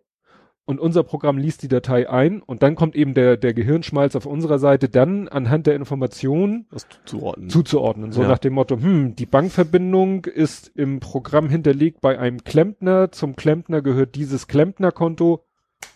und 0.66 0.80
unser 0.80 1.02
Programm 1.02 1.36
liest 1.36 1.62
die 1.62 1.68
Datei 1.68 2.08
ein 2.08 2.40
und 2.40 2.62
dann 2.62 2.74
kommt 2.74 2.96
eben 2.96 3.14
der, 3.14 3.36
der 3.36 3.52
Gehirnschmalz 3.52 4.16
auf 4.16 4.24
unserer 4.24 4.58
Seite 4.58 4.88
dann 4.88 5.28
anhand 5.28 5.66
der 5.66 5.74
Informationen 5.74 6.66
zuzuordnen. 6.74 7.50
zuzuordnen. 7.50 8.12
So 8.12 8.22
ja. 8.22 8.28
nach 8.28 8.38
dem 8.38 8.54
Motto, 8.54 8.80
hm, 8.80 9.14
die 9.14 9.26
Bankverbindung 9.26 10.24
ist 10.24 10.68
im 10.74 11.00
Programm 11.00 11.50
hinterlegt 11.50 12.00
bei 12.00 12.18
einem 12.18 12.44
Klempner, 12.44 13.12
zum 13.12 13.36
Klempner 13.36 13.82
gehört 13.82 14.14
dieses 14.14 14.46
Klempnerkonto, 14.46 15.44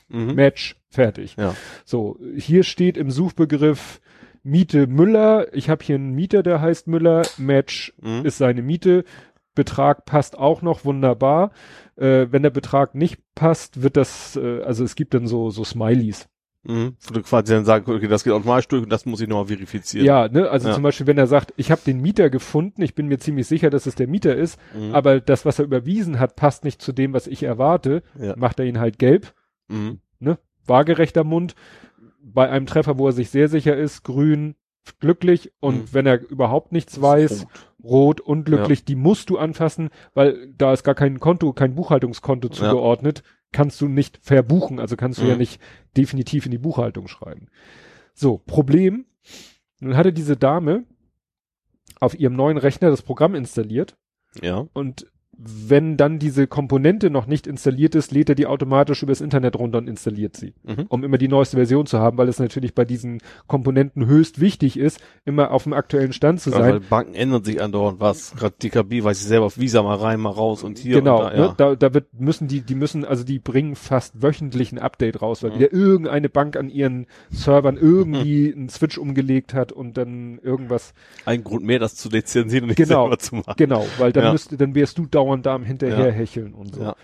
mhm. 0.09 0.35
Match, 0.35 0.77
fertig. 0.91 1.37
Ja. 1.39 1.55
So, 1.85 2.19
hier 2.37 2.63
steht 2.63 2.99
im 2.99 3.11
Suchbegriff 3.11 4.01
Miete 4.43 4.87
Müller, 4.87 5.53
ich 5.55 5.69
habe 5.69 5.85
hier 5.85 5.97
einen 5.97 6.15
Mieter, 6.15 6.43
der 6.43 6.61
heißt 6.61 6.87
Müller, 6.87 7.23
Match 7.37 7.95
mhm. 8.01 8.25
ist 8.25 8.39
seine 8.39 8.63
Miete, 8.63 9.05
Betrag 9.55 10.05
passt 10.05 10.39
auch 10.39 10.63
noch 10.63 10.85
wunderbar. 10.85 11.51
Äh, 11.97 12.29
wenn 12.31 12.45
der 12.45 12.51
Betrag 12.51 12.95
nicht 12.95 13.19
passt, 13.35 13.83
wird 13.83 13.97
das, 13.97 14.37
äh, 14.37 14.63
also 14.63 14.85
es 14.85 14.95
gibt 14.95 15.15
dann 15.15 15.27
so, 15.27 15.51
so 15.51 15.65
Smileys. 15.65 16.29
Mhm. 16.63 16.97
Wo 17.07 17.15
du 17.15 17.23
quasi 17.23 17.55
dann 17.55 17.65
sagst, 17.65 17.89
okay, 17.89 18.09
das 18.09 18.25
geht 18.25 18.33
automatisch 18.33 18.69
durch 18.69 18.83
und 18.83 18.91
das 18.91 19.07
muss 19.07 19.21
ich 19.21 19.29
nochmal 19.29 19.47
verifizieren. 19.47 20.07
Ja, 20.07 20.29
ne, 20.29 20.49
also 20.49 20.69
ja. 20.69 20.75
zum 20.75 20.83
Beispiel, 20.83 21.07
wenn 21.07 21.19
er 21.19 21.27
sagt, 21.27 21.53
ich 21.57 21.71
habe 21.71 21.81
den 21.85 22.01
Mieter 22.01 22.31
gefunden, 22.31 22.83
ich 22.83 22.95
bin 22.95 23.09
mir 23.09 23.19
ziemlich 23.19 23.47
sicher, 23.47 23.71
dass 23.71 23.87
es 23.87 23.95
der 23.95 24.07
Mieter 24.07 24.37
ist, 24.37 24.61
mhm. 24.75 24.95
aber 24.95 25.21
das, 25.21 25.45
was 25.45 25.59
er 25.59 25.65
überwiesen 25.65 26.21
hat, 26.21 26.37
passt 26.37 26.65
nicht 26.65 26.83
zu 26.83 26.93
dem, 26.93 27.13
was 27.13 27.27
ich 27.27 27.43
erwarte, 27.43 28.03
ja. 28.19 28.37
macht 28.37 28.61
er 28.61 28.67
ihn 28.67 28.79
halt 28.79 28.99
gelb. 28.99 29.33
Mhm. 29.69 30.01
Ne? 30.21 30.39
Waagerechter 30.67 31.25
Mund. 31.25 31.55
Bei 32.33 32.49
einem 32.49 32.67
Treffer, 32.67 32.99
wo 32.99 33.07
er 33.07 33.13
sich 33.13 33.31
sehr 33.31 33.49
sicher 33.49 33.77
ist, 33.77 34.05
grün, 34.05 34.55
glücklich 35.01 35.53
und 35.61 35.77
mhm. 35.77 35.89
wenn 35.93 36.07
er 36.07 36.29
überhaupt 36.29 36.73
nichts 36.73 37.01
weiß, 37.01 37.47
rot, 37.83 38.21
unglücklich, 38.21 38.81
ja. 38.81 38.85
die 38.87 38.97
musst 38.97 39.31
du 39.31 39.39
anfassen, 39.39 39.91
weil 40.15 40.53
da 40.57 40.73
ist 40.73 40.85
gar 40.85 40.95
kein 40.95 41.21
Konto, 41.21 41.53
kein 41.53 41.75
Buchhaltungskonto 41.75 42.49
zugeordnet, 42.49 43.23
ja. 43.25 43.31
kannst 43.53 43.81
du 43.81 43.89
nicht 43.89 44.19
verbuchen, 44.23 44.81
also 44.81 44.97
kannst 44.97 45.19
du 45.19 45.25
mhm. 45.25 45.29
ja 45.31 45.37
nicht 45.37 45.61
definitiv 45.97 46.47
in 46.47 46.53
die 46.53 46.59
Buchhaltung 46.59 47.09
schreiben. 47.09 47.49
So, 48.15 48.39
Problem, 48.39 49.07
nun 49.81 49.97
hatte 49.97 50.13
diese 50.13 50.37
Dame 50.37 50.85
auf 52.01 52.19
ihrem 52.19 52.35
neuen 52.35 52.59
Rechner 52.59 52.91
das 52.91 53.03
Programm 53.03 53.35
installiert. 53.35 53.97
Ja. 54.41 54.67
Und 54.73 55.07
wenn 55.41 55.97
dann 55.97 56.19
diese 56.19 56.49
Komponente 56.49 57.11
noch 57.11 57.27
nicht 57.27 57.47
installiert 57.47 57.95
ist, 57.95 58.11
lädt 58.11 58.29
er 58.29 58.35
die 58.35 58.47
automatisch 58.47 59.05
übers 59.05 59.21
Internet 59.21 59.57
runter 59.57 59.79
und 59.79 59.89
installiert 59.89 60.37
sie, 60.37 60.53
mhm. 60.65 60.87
um 60.89 61.05
immer 61.05 61.17
die 61.17 61.29
neueste 61.29 61.57
Version 61.57 61.87
zu 61.87 62.01
haben, 62.01 62.19
weil 62.19 62.29
es 62.29 62.41
natürlich 62.41 62.75
bei 62.75 62.85
diesen 62.85 63.21
Komponenten 63.47 64.07
höchst 64.07 64.41
wichtig 64.41 64.77
ist, 64.77 65.01
immer 65.25 65.53
auf 65.53 65.63
dem 65.63 65.75
aktuellen 65.75 66.13
Stand 66.13 66.41
zu 66.41 66.51
sein. 66.51 66.61
Ja, 66.61 66.67
weil 66.73 66.81
Banken 66.81 67.15
ändern 67.15 67.45
sich 67.45 67.63
andauernd 67.63 68.01
was. 68.01 68.35
Gerade 68.35 68.57
DKB 68.61 69.05
weiß 69.05 69.21
ich 69.21 69.27
selber 69.27 69.47
auf 69.47 69.59
Visa 69.59 69.81
mal 69.83 69.97
rein, 69.97 70.19
mal 70.19 70.31
raus 70.31 70.65
und 70.65 70.79
hier 70.79 70.97
genau, 70.97 71.25
und 71.25 71.33
da, 71.33 71.37
ja. 71.37 71.47
ne, 71.49 71.55
da, 71.57 71.75
da 71.77 71.95
wird 71.95 72.07
müssen 72.19 72.49
die, 72.49 72.61
die 72.63 72.75
müssen 72.75 73.05
also 73.05 73.23
die 73.23 73.39
bringen 73.39 73.77
fast 73.77 74.21
wöchentlich 74.21 74.73
ein 74.73 74.81
Update 74.81 75.23
raus, 75.23 75.45
weil 75.45 75.53
mhm. 75.53 75.55
wieder 75.55 75.73
irgendeine 75.73 76.29
Bank 76.29 76.57
an 76.57 76.69
ihren 76.69 77.07
Servern 77.31 77.77
irgendwie 77.77 78.53
einen 78.53 78.71
Switch 78.71 78.99
umgelegt 78.99 79.55
hat 79.55 79.71
und 79.71 79.97
dann 79.97 80.41
irgendwas. 80.43 80.95
Ein 81.25 81.45
Grund 81.45 81.65
mehr, 81.65 81.79
das 81.79 81.95
zu 81.95 82.09
lizenzieren 82.09 82.65
und 82.65 82.69
nicht 82.71 82.77
genau, 82.77 83.05
selber 83.05 83.19
zu 83.19 83.37
machen. 83.37 83.55
Genau, 83.57 83.87
weil 83.99 84.13
dann 84.13 84.25
ja. 84.25 84.33
müsste, 84.33 84.57
dann 84.57 84.75
wärst 84.75 84.99
du 84.99 85.07
dauernd 85.07 85.28
dauernd 85.29 85.47
da 85.47 85.55
am 85.55 85.65
hinterherhecheln 85.65 86.53
ja. 86.53 86.59
und 86.59 86.75
so. 86.75 86.83
Ja. 86.83 86.97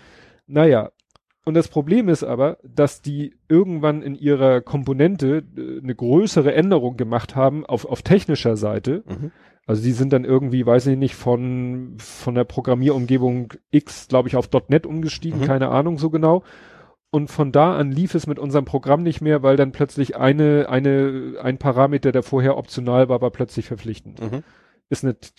Naja, 0.47 0.91
und 1.45 1.53
das 1.53 1.67
Problem 1.67 2.09
ist 2.09 2.23
aber, 2.23 2.57
dass 2.63 3.01
die 3.01 3.35
irgendwann 3.47 4.01
in 4.01 4.15
ihrer 4.15 4.61
Komponente 4.61 5.43
äh, 5.55 5.79
eine 5.81 5.95
größere 5.95 6.53
Änderung 6.53 6.97
gemacht 6.97 7.35
haben 7.35 7.65
auf, 7.65 7.85
auf 7.85 8.01
technischer 8.01 8.57
Seite. 8.57 9.03
Mhm. 9.07 9.31
Also 9.67 9.83
die 9.83 9.91
sind 9.91 10.11
dann 10.13 10.25
irgendwie, 10.25 10.65
weiß 10.65 10.87
ich 10.87 10.97
nicht, 10.97 11.15
von, 11.15 11.95
von 11.99 12.35
der 12.35 12.43
Programmierumgebung 12.43 13.53
X, 13.71 14.07
glaube 14.07 14.27
ich, 14.27 14.35
auf 14.35 14.49
.NET 14.69 14.85
umgestiegen, 14.85 15.41
mhm. 15.41 15.45
keine 15.45 15.69
Ahnung 15.69 15.97
so 15.97 16.09
genau. 16.09 16.43
Und 17.11 17.29
von 17.29 17.51
da 17.51 17.77
an 17.77 17.91
lief 17.91 18.13
es 18.13 18.27
mit 18.27 18.39
unserem 18.39 18.65
Programm 18.65 19.01
nicht 19.01 19.21
mehr, 19.21 19.41
weil 19.41 19.55
dann 19.55 19.71
plötzlich 19.71 20.17
eine, 20.17 20.67
eine, 20.69 21.35
ein 21.41 21.57
Parameter, 21.57 22.11
der 22.11 22.23
vorher 22.23 22.57
optional 22.57 23.07
war, 23.07 23.21
war 23.21 23.31
plötzlich 23.31 23.67
verpflichtend. 23.67 24.19
Mhm. 24.19 24.43
Ist 24.89 25.03
nicht, 25.03 25.33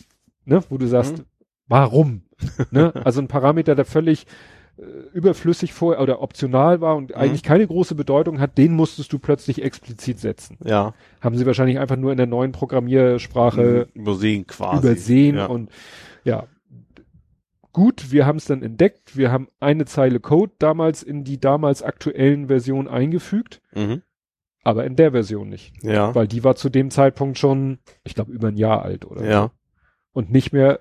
ne, 0.44 0.62
wo 0.70 0.78
du 0.78 0.86
sagst, 0.86 1.18
mhm. 1.18 1.24
Warum? 1.68 2.22
ne? 2.70 2.92
Also 3.04 3.20
ein 3.20 3.28
Parameter, 3.28 3.74
der 3.74 3.84
völlig 3.84 4.26
äh, 4.78 4.82
überflüssig 5.14 5.72
vorher 5.72 6.02
oder 6.02 6.20
optional 6.20 6.80
war 6.80 6.96
und 6.96 7.10
mhm. 7.10 7.16
eigentlich 7.16 7.42
keine 7.42 7.66
große 7.66 7.94
Bedeutung 7.94 8.40
hat, 8.40 8.58
den 8.58 8.72
musstest 8.74 9.12
du 9.12 9.18
plötzlich 9.18 9.62
explizit 9.62 10.18
setzen. 10.18 10.58
Ja. 10.62 10.92
Haben 11.20 11.36
sie 11.36 11.46
wahrscheinlich 11.46 11.78
einfach 11.78 11.96
nur 11.96 12.10
in 12.10 12.18
der 12.18 12.26
neuen 12.26 12.52
Programmiersprache 12.52 13.88
mhm. 13.94 14.00
übersehen 14.02 14.46
quasi. 14.46 14.86
Übersehen 14.86 15.36
ja. 15.36 15.46
und 15.46 15.70
ja. 16.24 16.46
Gut, 17.72 18.10
wir 18.10 18.26
haben 18.26 18.36
es 18.36 18.46
dann 18.46 18.62
entdeckt. 18.62 19.16
Wir 19.16 19.30
haben 19.30 19.48
eine 19.60 19.84
Zeile 19.84 20.20
Code 20.20 20.52
damals 20.58 21.02
in 21.02 21.24
die 21.24 21.38
damals 21.38 21.82
aktuellen 21.82 22.48
Version 22.48 22.88
eingefügt. 22.88 23.60
Mhm. 23.74 24.02
Aber 24.62 24.84
in 24.84 24.96
der 24.96 25.12
Version 25.12 25.48
nicht. 25.48 25.72
Ja. 25.82 26.14
Weil 26.14 26.26
die 26.26 26.42
war 26.42 26.56
zu 26.56 26.68
dem 26.68 26.90
Zeitpunkt 26.90 27.38
schon, 27.38 27.78
ich 28.02 28.14
glaube, 28.14 28.32
über 28.32 28.48
ein 28.48 28.56
Jahr 28.56 28.82
alt 28.82 29.04
oder 29.04 29.24
ja. 29.24 29.42
so. 29.42 29.50
Und 30.12 30.32
nicht 30.32 30.52
mehr 30.52 30.80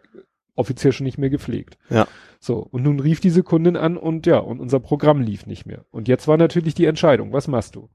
offiziell 0.56 0.93
schon 0.93 1.06
nicht 1.06 1.17
mehr 1.17 1.30
gepflegt. 1.30 1.77
Ja. 1.90 2.08
So, 2.40 2.58
und 2.59 2.84
nun 2.84 3.00
rief 3.00 3.19
diese 3.19 3.43
Kundin 3.43 3.75
an 3.75 3.98
und 3.98 4.25
ja, 4.25 4.40
und 4.40 4.59
unser 4.59 4.80
Programm 4.80 5.22
lief 5.22 5.45
nicht 5.45 5.66
mehr. 5.66 5.85
Und 5.92 6.08
jetzt 6.08 6.27
war 6.27 6.38
natürlich 6.38 6.74
die 6.74 6.85
Entscheidung, 6.85 7.34
was 7.34 7.48
machst 7.48 7.75
du? 7.75 7.90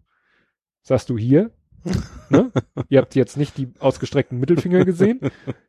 Sagst 0.83 1.11
du 1.11 1.19
hier, 1.19 1.51
ne? 2.31 2.53
Ihr 2.89 2.99
habt 2.99 3.15
jetzt 3.15 3.37
nicht 3.37 3.57
die 3.57 3.69
ausgestreckten 3.79 4.39
Mittelfinger 4.39 4.85
gesehen. 4.85 5.21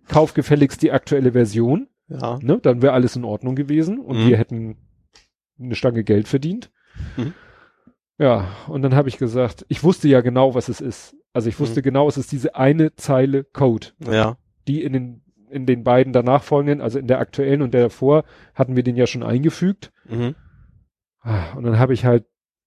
Kauf 0.07 0.33
gefälligst 0.33 0.81
die 0.81 0.91
aktuelle 0.91 1.31
Version. 1.31 1.87
Ja. 2.07 2.37
Ne? 2.41 2.59
Dann 2.61 2.81
wäre 2.81 2.93
alles 2.93 3.15
in 3.15 3.23
Ordnung 3.23 3.55
gewesen 3.55 3.99
und 3.99 4.17
mhm. 4.17 4.27
wir 4.27 4.37
hätten 4.37 4.77
eine 5.59 5.75
Stange 5.75 6.03
Geld 6.03 6.27
verdient. 6.27 6.71
Mhm. 7.15 7.33
Ja, 8.17 8.49
und 8.67 8.81
dann 8.81 8.93
habe 8.93 9.09
ich 9.09 9.17
gesagt, 9.17 9.65
ich 9.69 9.83
wusste 9.83 10.07
ja 10.07 10.21
genau, 10.21 10.53
was 10.53 10.69
es 10.69 10.81
ist. 10.81 11.15
Also 11.33 11.49
ich 11.49 11.59
wusste 11.59 11.79
mhm. 11.79 11.83
genau, 11.83 12.07
es 12.07 12.17
ist 12.17 12.31
diese 12.31 12.55
eine 12.55 12.95
Zeile 12.95 13.43
Code. 13.43 13.87
Ja. 14.05 14.37
Die 14.67 14.83
in 14.83 14.93
den 14.93 15.21
in 15.51 15.65
den 15.65 15.83
beiden 15.83 16.13
danach 16.13 16.43
folgenden, 16.43 16.81
also 16.81 16.99
in 16.99 17.07
der 17.07 17.19
aktuellen 17.19 17.61
und 17.61 17.73
der 17.73 17.83
davor, 17.83 18.23
hatten 18.55 18.75
wir 18.75 18.83
den 18.83 18.95
ja 18.95 19.07
schon 19.07 19.23
eingefügt. 19.23 19.91
Mhm. 20.09 20.35
Ah, 21.21 21.53
und 21.55 21.63
dann 21.63 21.77
habe 21.77 21.93
ich 21.93 22.05
halt 22.05 22.25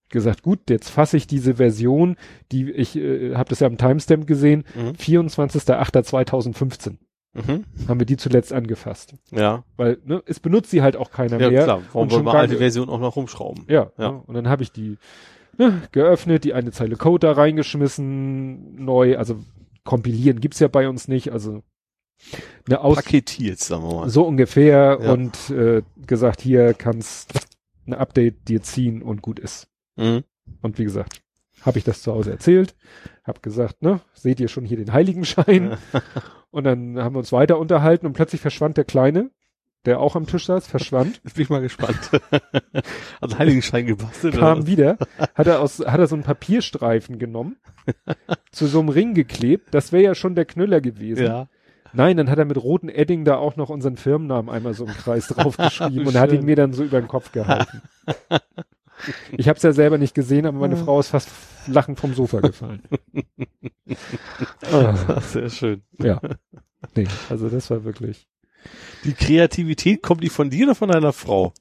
gesagt, 0.09 0.43
gut, 0.43 0.69
jetzt 0.69 0.89
fasse 0.89 1.17
ich 1.17 1.27
diese 1.27 1.55
Version, 1.55 2.15
die 2.51 2.71
ich 2.71 2.95
äh, 2.95 3.35
habe 3.35 3.49
das 3.49 3.59
ja 3.59 3.67
am 3.67 3.77
Timestamp 3.77 4.27
gesehen, 4.27 4.63
mhm. 4.75 4.91
24.08.2015. 4.91 6.97
Mhm. 7.33 7.65
Haben 7.89 7.99
wir 7.99 8.05
die 8.05 8.15
zuletzt 8.15 8.53
angefasst. 8.53 9.15
Ja. 9.31 9.65
Weil, 9.75 9.97
ne, 10.05 10.23
es 10.25 10.39
benutzt 10.39 10.71
sie 10.71 10.81
halt 10.81 10.95
auch 10.95 11.11
keiner 11.11 11.37
ja, 11.39 11.49
mehr. 11.49 11.59
Ja, 11.59 11.63
klar. 11.65 11.81
Warum 11.91 12.09
wollen 12.11 12.25
wir 12.25 12.33
alte 12.33 12.57
Version 12.57 12.87
auch 12.87 13.01
noch 13.01 13.17
rumschrauben? 13.17 13.65
Ja. 13.67 13.91
ja. 13.97 14.11
Ne, 14.11 14.23
und 14.25 14.35
dann 14.35 14.47
habe 14.47 14.63
ich 14.63 14.71
die 14.71 14.97
ne, 15.57 15.81
geöffnet, 15.91 16.45
die 16.45 16.53
eine 16.53 16.71
Zeile 16.71 16.95
Code 16.95 17.27
da 17.27 17.33
reingeschmissen, 17.33 18.83
neu, 18.83 19.17
also 19.17 19.37
kompilieren 19.83 20.39
gibt's 20.39 20.59
ja 20.59 20.67
bei 20.67 20.89
uns 20.89 21.07
nicht, 21.07 21.31
also 21.31 21.61
eine 22.67 22.81
Aus 22.81 22.95
Paketiert, 22.95 23.59
sagen 23.59 23.83
wir 23.83 23.95
mal. 23.95 24.09
So 24.09 24.23
ungefähr 24.23 24.99
ja. 25.01 25.11
und 25.11 25.49
äh, 25.49 25.83
gesagt, 26.05 26.41
hier 26.41 26.73
kannst 26.73 27.33
ein 27.87 27.93
Update 27.93 28.47
dir 28.47 28.61
ziehen 28.61 29.01
und 29.01 29.21
gut 29.21 29.39
ist. 29.39 29.67
Mhm. 29.95 30.23
Und 30.61 30.79
wie 30.79 30.83
gesagt, 30.83 31.21
habe 31.61 31.77
ich 31.77 31.83
das 31.83 32.01
zu 32.01 32.13
Hause 32.13 32.31
erzählt, 32.31 32.75
habe 33.23 33.39
gesagt, 33.41 33.81
ne, 33.81 34.01
seht 34.13 34.39
ihr 34.39 34.47
schon 34.47 34.65
hier 34.65 34.77
den 34.77 34.93
Heiligenschein? 34.93 35.77
und 36.51 36.63
dann 36.63 36.99
haben 36.99 37.15
wir 37.15 37.19
uns 37.19 37.31
weiter 37.31 37.59
unterhalten 37.59 38.05
und 38.05 38.13
plötzlich 38.13 38.41
verschwand 38.41 38.77
der 38.77 38.85
Kleine, 38.85 39.31
der 39.85 39.99
auch 39.99 40.15
am 40.15 40.25
Tisch 40.27 40.45
saß, 40.45 40.67
verschwand. 40.67 41.21
Jetzt 41.23 41.35
bin 41.35 41.43
ich 41.43 41.49
mal 41.49 41.61
gespannt. 41.61 42.11
Hat 43.21 43.39
Heiligenschein 43.39 43.85
gebastelt. 43.85 44.35
Kam 44.35 44.59
oder? 44.59 44.67
wieder, 44.67 44.97
hat 45.35 45.47
er 45.47 45.59
aus, 45.59 45.79
hat 45.79 45.99
er 45.99 46.07
so 46.07 46.15
einen 46.15 46.23
Papierstreifen 46.23 47.19
genommen, 47.19 47.57
zu 48.51 48.67
so 48.67 48.79
einem 48.79 48.89
Ring 48.89 49.13
geklebt. 49.13 49.73
Das 49.73 49.91
wäre 49.91 50.03
ja 50.03 50.15
schon 50.15 50.35
der 50.35 50.45
Knüller 50.45 50.81
gewesen. 50.81 51.25
Ja. 51.25 51.49
Nein, 51.95 52.17
dann 52.17 52.29
hat 52.29 52.37
er 52.37 52.45
mit 52.45 52.57
roten 52.57 52.89
Edding 52.89 53.25
da 53.25 53.37
auch 53.37 53.55
noch 53.55 53.69
unseren 53.69 53.97
Firmennamen 53.97 54.53
einmal 54.53 54.73
so 54.73 54.85
im 54.85 54.91
Kreis 54.91 55.27
draufgeschrieben 55.27 56.07
und 56.07 56.15
hat 56.15 56.31
ihn 56.31 56.45
mir 56.45 56.55
dann 56.55 56.73
so 56.73 56.83
über 56.83 56.99
den 56.99 57.07
Kopf 57.07 57.31
gehalten. 57.31 57.81
Ich 59.33 59.49
habe 59.49 59.57
es 59.57 59.63
ja 59.63 59.73
selber 59.73 59.97
nicht 59.97 60.15
gesehen, 60.15 60.45
aber 60.45 60.57
meine 60.57 60.77
Frau 60.77 60.99
ist 60.99 61.09
fast 61.09 61.29
lachend 61.67 61.99
vom 61.99 62.13
Sofa 62.13 62.39
gefallen. 62.39 62.81
oh. 64.71 64.93
Sehr 65.21 65.49
schön. 65.49 65.83
Ja. 65.99 66.21
Nee, 66.95 67.07
also 67.29 67.49
das 67.49 67.69
war 67.69 67.83
wirklich. 67.83 68.27
Die 69.03 69.13
Kreativität 69.13 70.01
kommt 70.01 70.23
die 70.23 70.29
von 70.29 70.49
dir 70.49 70.67
oder 70.67 70.75
von 70.75 70.89
deiner 70.89 71.13
Frau? 71.13 71.53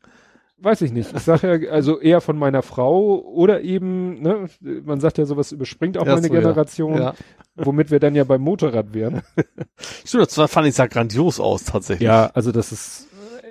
Weiß 0.57 0.83
ich 0.83 0.93
nicht. 0.93 1.13
Ich 1.15 1.23
sage 1.23 1.67
ja, 1.67 1.71
also 1.71 2.01
eher 2.01 2.21
von 2.21 2.39
meiner 2.39 2.63
Frau 2.63 3.21
oder 3.21 3.63
eben, 3.63 4.23
ne, 4.23 4.49
man 4.61 5.01
sagt 5.01 5.19
ja, 5.19 5.27
sowas 5.27 5.53
überspringt 5.53 5.99
auch 5.99 6.07
ja, 6.07 6.15
meine 6.15 6.29
so, 6.29 6.33
Generation, 6.33 6.97
ja. 6.97 7.15
Womit 7.57 7.91
wir 7.91 8.01
dann 8.01 8.15
ja 8.15 8.25
beim 8.25 8.41
Motorrad 8.41 8.95
wären. 8.95 9.23
Stimmt, 10.05 10.37
das 10.37 10.51
fand 10.51 10.69
ich 10.69 10.75
sah 10.75 10.87
grandios 10.87 11.41
aus 11.41 11.65
tatsächlich. 11.65 12.07
Ja, 12.07 12.31
also 12.35 12.53
das 12.53 12.73
ist, 12.73 13.09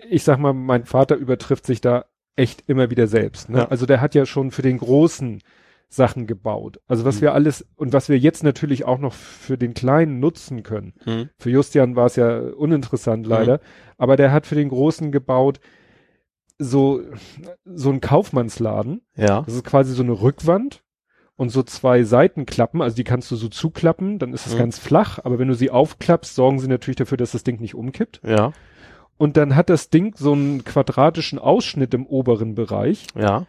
ich 0.10 0.24
sag 0.24 0.40
mal, 0.40 0.54
mein 0.54 0.86
Vater 0.86 1.16
übertrifft 1.16 1.66
sich 1.66 1.82
da 1.82 2.06
echt 2.36 2.64
immer 2.68 2.90
wieder 2.90 3.08
selbst. 3.08 3.50
Ne? 3.50 3.70
Also 3.70 3.86
der 3.86 4.02
hat 4.02 4.16
ja 4.16 4.26
schon 4.26 4.52
für 4.52 4.62
den 4.62 4.78
großen 4.78 5.42
Sachen 5.90 6.26
gebaut. 6.26 6.80
Also 6.88 7.06
was 7.06 7.18
mhm. 7.18 7.22
wir 7.22 7.34
alles 7.34 7.66
und 7.76 7.94
was 7.94 8.10
wir 8.10 8.18
jetzt 8.18 8.44
natürlich 8.44 8.86
auch 8.86 8.98
noch 8.98 9.14
für 9.14 9.58
den 9.58 9.74
Kleinen 9.74 10.20
nutzen 10.20 10.64
können. 10.64 10.94
Mhm. 11.06 11.30
Für 11.38 11.52
Justian 11.52 11.96
war 11.96 12.08
es 12.08 12.16
ja 12.16 12.40
uninteressant 12.40 13.28
leider, 13.28 13.58
mhm. 13.58 13.62
aber 13.98 14.16
der 14.16 14.32
hat 14.32 14.48
für 14.48 14.56
den 14.56 14.70
Großen 14.70 15.12
gebaut 15.12 15.60
so 16.60 17.02
so 17.66 17.90
ein 17.90 18.02
Kaufmannsladen. 18.02 19.02
Ja. 19.16 19.42
Das 19.42 19.54
ist 19.54 19.64
quasi 19.64 19.94
so 19.94 20.04
eine 20.04 20.22
Rückwand 20.22 20.84
und 21.36 21.50
so 21.50 21.64
zwei 21.64 22.04
Seitenklappen, 22.04 22.82
also 22.82 22.96
die 22.96 23.04
kannst 23.04 23.32
du 23.32 23.36
so 23.36 23.48
zuklappen, 23.48 24.20
dann 24.20 24.34
ist 24.34 24.46
es 24.46 24.54
mhm. 24.54 24.60
ganz 24.60 24.78
flach, 24.78 25.20
aber 25.24 25.40
wenn 25.40 25.48
du 25.48 25.56
sie 25.56 25.72
aufklappst, 25.72 26.36
sorgen 26.36 26.60
sie 26.60 26.68
natürlich 26.68 26.98
dafür, 26.98 27.18
dass 27.18 27.32
das 27.32 27.44
Ding 27.44 27.60
nicht 27.60 27.74
umkippt. 27.74 28.22
Ja. 28.24 28.54
Und 29.18 29.36
dann 29.38 29.56
hat 29.56 29.70
das 29.70 29.90
Ding 29.90 30.16
so 30.16 30.34
einen 30.34 30.64
quadratischen 30.64 31.40
Ausschnitt 31.40 31.94
im 31.94 32.06
oberen 32.06 32.56
Bereich. 32.56 33.08
Ja 33.16 33.48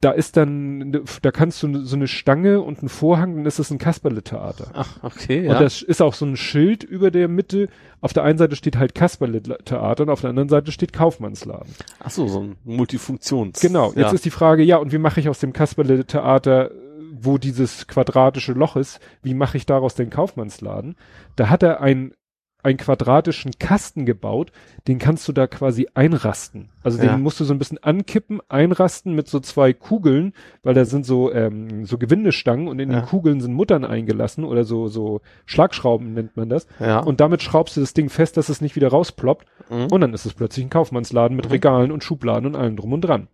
da 0.00 0.12
ist 0.12 0.38
dann, 0.38 0.98
da 1.20 1.30
kannst 1.30 1.62
du 1.62 1.84
so 1.84 1.94
eine 1.94 2.08
Stange 2.08 2.62
und 2.62 2.82
ein 2.82 2.88
Vorhang, 2.88 3.36
dann 3.36 3.44
ist 3.44 3.58
es 3.58 3.70
ein 3.70 3.76
Kasperle-Theater. 3.76 4.70
Ach, 4.72 4.98
okay, 5.02 5.44
ja. 5.44 5.52
Und 5.52 5.60
das 5.60 5.82
ist 5.82 6.00
auch 6.00 6.14
so 6.14 6.24
ein 6.24 6.38
Schild 6.38 6.82
über 6.82 7.10
der 7.10 7.28
Mitte. 7.28 7.68
Auf 8.00 8.14
der 8.14 8.22
einen 8.22 8.38
Seite 8.38 8.56
steht 8.56 8.78
halt 8.78 8.94
Kasperle-Theater 8.94 10.04
und 10.04 10.08
auf 10.08 10.22
der 10.22 10.30
anderen 10.30 10.48
Seite 10.48 10.72
steht 10.72 10.94
Kaufmannsladen. 10.94 11.74
Ach 11.98 12.10
so, 12.10 12.28
so 12.28 12.40
ein 12.40 12.56
Multifunktions. 12.64 13.60
Genau. 13.60 13.88
Jetzt 13.88 13.96
ja. 13.96 14.12
ist 14.12 14.24
die 14.24 14.30
Frage, 14.30 14.62
ja, 14.62 14.78
und 14.78 14.90
wie 14.90 14.98
mache 14.98 15.20
ich 15.20 15.28
aus 15.28 15.38
dem 15.38 15.52
Kasperle-Theater, 15.52 16.70
wo 17.12 17.36
dieses 17.36 17.86
quadratische 17.86 18.52
Loch 18.52 18.76
ist, 18.76 19.00
wie 19.22 19.34
mache 19.34 19.58
ich 19.58 19.66
daraus 19.66 19.94
den 19.96 20.08
Kaufmannsladen? 20.08 20.96
Da 21.36 21.50
hat 21.50 21.62
er 21.62 21.82
ein 21.82 22.14
einen 22.62 22.78
quadratischen 22.78 23.52
Kasten 23.58 24.06
gebaut, 24.06 24.52
den 24.88 24.98
kannst 24.98 25.26
du 25.28 25.32
da 25.32 25.46
quasi 25.46 25.88
einrasten. 25.94 26.70
Also 26.82 27.02
ja. 27.02 27.12
den 27.12 27.22
musst 27.22 27.40
du 27.40 27.44
so 27.44 27.54
ein 27.54 27.58
bisschen 27.58 27.78
ankippen, 27.78 28.40
einrasten 28.48 29.14
mit 29.14 29.28
so 29.28 29.40
zwei 29.40 29.72
Kugeln, 29.72 30.32
weil 30.62 30.74
da 30.74 30.84
sind 30.84 31.04
so 31.04 31.32
ähm, 31.32 31.84
so 31.84 31.98
Gewindestangen 31.98 32.68
und 32.68 32.78
in 32.78 32.90
ja. 32.90 33.00
den 33.00 33.06
Kugeln 33.06 33.40
sind 33.40 33.54
Muttern 33.54 33.84
eingelassen 33.84 34.44
oder 34.44 34.64
so 34.64 34.88
so 34.88 35.20
Schlagschrauben 35.46 36.12
nennt 36.14 36.36
man 36.36 36.48
das. 36.48 36.66
Ja. 36.78 37.00
Und 37.00 37.20
damit 37.20 37.42
schraubst 37.42 37.76
du 37.76 37.80
das 37.80 37.94
Ding 37.94 38.08
fest, 38.08 38.36
dass 38.36 38.48
es 38.48 38.60
nicht 38.60 38.76
wieder 38.76 38.88
rausploppt. 38.88 39.46
Mhm. 39.70 39.88
Und 39.90 40.00
dann 40.00 40.14
ist 40.14 40.26
es 40.26 40.34
plötzlich 40.34 40.64
ein 40.64 40.70
Kaufmannsladen 40.70 41.36
mit 41.36 41.46
mhm. 41.46 41.52
Regalen 41.52 41.92
und 41.92 42.04
Schubladen 42.04 42.46
und 42.46 42.56
allem 42.56 42.76
drum 42.76 42.92
und 42.92 43.02
dran. 43.02 43.28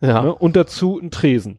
Ja. 0.00 0.22
Ne? 0.22 0.34
Und 0.34 0.56
dazu 0.56 0.98
ein 0.98 1.10
Tresen. 1.10 1.58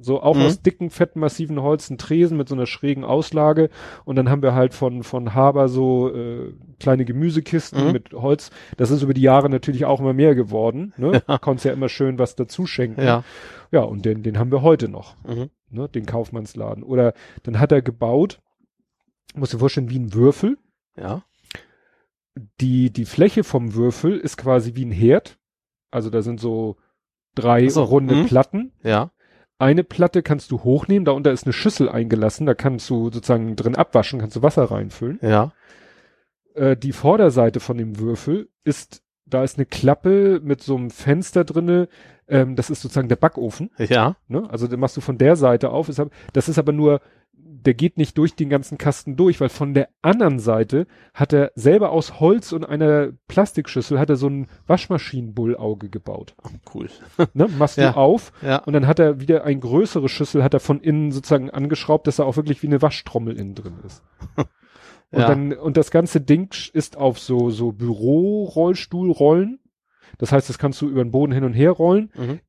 So 0.00 0.22
auch 0.22 0.36
mhm. 0.36 0.42
aus 0.42 0.62
dicken, 0.62 0.90
fetten, 0.90 1.18
massiven 1.18 1.60
Holz, 1.60 1.90
ein 1.90 1.98
Tresen 1.98 2.38
mit 2.38 2.48
so 2.48 2.54
einer 2.54 2.66
schrägen 2.66 3.04
Auslage. 3.04 3.68
Und 4.04 4.14
dann 4.14 4.30
haben 4.30 4.42
wir 4.42 4.54
halt 4.54 4.72
von, 4.72 5.02
von 5.02 5.34
Haber 5.34 5.68
so 5.68 6.14
äh, 6.14 6.54
kleine 6.78 7.04
Gemüsekisten 7.04 7.86
mhm. 7.86 7.92
mit 7.92 8.12
Holz. 8.12 8.50
Das 8.76 8.92
ist 8.92 9.02
über 9.02 9.12
die 9.12 9.22
Jahre 9.22 9.50
natürlich 9.50 9.86
auch 9.86 9.98
immer 9.98 10.12
mehr 10.12 10.34
geworden. 10.34 10.94
Ne? 10.96 11.22
Ja. 11.28 11.38
Konntest 11.38 11.64
ja 11.64 11.72
immer 11.72 11.88
schön 11.88 12.18
was 12.18 12.36
dazu 12.36 12.64
schenken. 12.66 13.02
Ja, 13.02 13.24
ja 13.72 13.80
und 13.80 14.04
den, 14.04 14.22
den 14.22 14.38
haben 14.38 14.52
wir 14.52 14.62
heute 14.62 14.88
noch. 14.88 15.16
Mhm. 15.26 15.50
Ne? 15.68 15.88
Den 15.88 16.06
Kaufmannsladen. 16.06 16.84
Oder 16.84 17.12
dann 17.42 17.58
hat 17.58 17.72
er 17.72 17.82
gebaut, 17.82 18.40
muss 19.34 19.50
dir 19.50 19.58
vorstellen, 19.58 19.90
wie 19.90 19.98
ein 19.98 20.14
Würfel. 20.14 20.58
Ja. 20.96 21.22
Die, 22.60 22.90
die 22.90 23.04
Fläche 23.04 23.42
vom 23.42 23.74
Würfel 23.74 24.16
ist 24.16 24.36
quasi 24.36 24.74
wie 24.74 24.84
ein 24.84 24.92
Herd. 24.92 25.38
Also 25.90 26.08
da 26.08 26.22
sind 26.22 26.40
so 26.40 26.76
drei 27.34 27.68
so, 27.68 27.82
runde 27.82 28.14
mh. 28.14 28.24
Platten. 28.28 28.72
Ja 28.82 29.10
eine 29.58 29.84
Platte 29.84 30.22
kannst 30.22 30.50
du 30.50 30.62
hochnehmen, 30.62 31.04
darunter 31.04 31.32
ist 31.32 31.44
eine 31.44 31.52
Schüssel 31.52 31.88
eingelassen, 31.88 32.46
da 32.46 32.54
kannst 32.54 32.88
du 32.90 33.10
sozusagen 33.10 33.56
drin 33.56 33.76
abwaschen, 33.76 34.20
kannst 34.20 34.36
du 34.36 34.42
Wasser 34.42 34.64
reinfüllen. 34.70 35.18
Ja. 35.20 35.52
Äh, 36.54 36.76
die 36.76 36.92
Vorderseite 36.92 37.60
von 37.60 37.76
dem 37.76 37.98
Würfel 37.98 38.48
ist, 38.64 39.02
da 39.26 39.42
ist 39.42 39.58
eine 39.58 39.66
Klappe 39.66 40.40
mit 40.42 40.62
so 40.62 40.76
einem 40.76 40.90
Fenster 40.90 41.44
drinne, 41.44 41.88
ähm, 42.28 42.56
das 42.56 42.70
ist 42.70 42.82
sozusagen 42.82 43.08
der 43.08 43.16
Backofen. 43.16 43.70
Ja. 43.78 44.16
Ne? 44.28 44.48
Also 44.48 44.68
den 44.68 44.80
machst 44.80 44.96
du 44.96 45.00
von 45.00 45.18
der 45.18 45.34
Seite 45.34 45.70
auf, 45.70 45.88
ist, 45.88 46.00
das 46.32 46.48
ist 46.48 46.58
aber 46.58 46.72
nur 46.72 47.00
der 47.64 47.74
geht 47.74 47.96
nicht 47.98 48.16
durch 48.18 48.34
den 48.34 48.48
ganzen 48.48 48.78
Kasten 48.78 49.16
durch, 49.16 49.40
weil 49.40 49.48
von 49.48 49.74
der 49.74 49.88
anderen 50.02 50.38
Seite 50.38 50.86
hat 51.14 51.32
er 51.32 51.52
selber 51.54 51.90
aus 51.90 52.20
Holz 52.20 52.52
und 52.52 52.64
einer 52.64 53.12
Plastikschüssel 53.26 53.98
hat 53.98 54.10
er 54.10 54.16
so 54.16 54.28
ein 54.28 54.46
Waschmaschinenbullauge 54.66 55.88
gebaut. 55.88 56.34
Cool. 56.74 56.88
Ne, 57.34 57.46
machst 57.58 57.76
ja. 57.76 57.92
du 57.92 57.96
auf 57.96 58.32
ja. 58.42 58.58
und 58.58 58.72
dann 58.72 58.86
hat 58.86 58.98
er 58.98 59.20
wieder 59.20 59.44
ein 59.44 59.60
größere 59.60 60.08
Schüssel, 60.08 60.42
hat 60.42 60.54
er 60.54 60.60
von 60.60 60.80
innen 60.80 61.12
sozusagen 61.12 61.50
angeschraubt, 61.50 62.06
dass 62.06 62.18
er 62.18 62.26
auch 62.26 62.36
wirklich 62.36 62.62
wie 62.62 62.68
eine 62.68 62.82
Waschtrommel 62.82 63.36
innen 63.38 63.54
drin 63.54 63.74
ist. 63.84 64.02
Und 65.10 65.20
ja. 65.20 65.28
dann, 65.28 65.52
und 65.54 65.78
das 65.78 65.90
ganze 65.90 66.20
Ding 66.20 66.54
ist 66.74 66.98
auf 66.98 67.18
so, 67.18 67.48
so 67.48 67.72
Büro-Rollstuhlrollen. 67.72 69.58
Das 70.18 70.32
heißt, 70.32 70.48
das 70.48 70.58
kannst 70.58 70.82
du 70.82 70.88
über 70.88 71.02
den 71.02 71.12
Boden 71.12 71.32
hin 71.32 71.44
und 71.44 71.52
her 71.52 71.70
rollen, 71.70 72.10
mhm. 72.14 72.40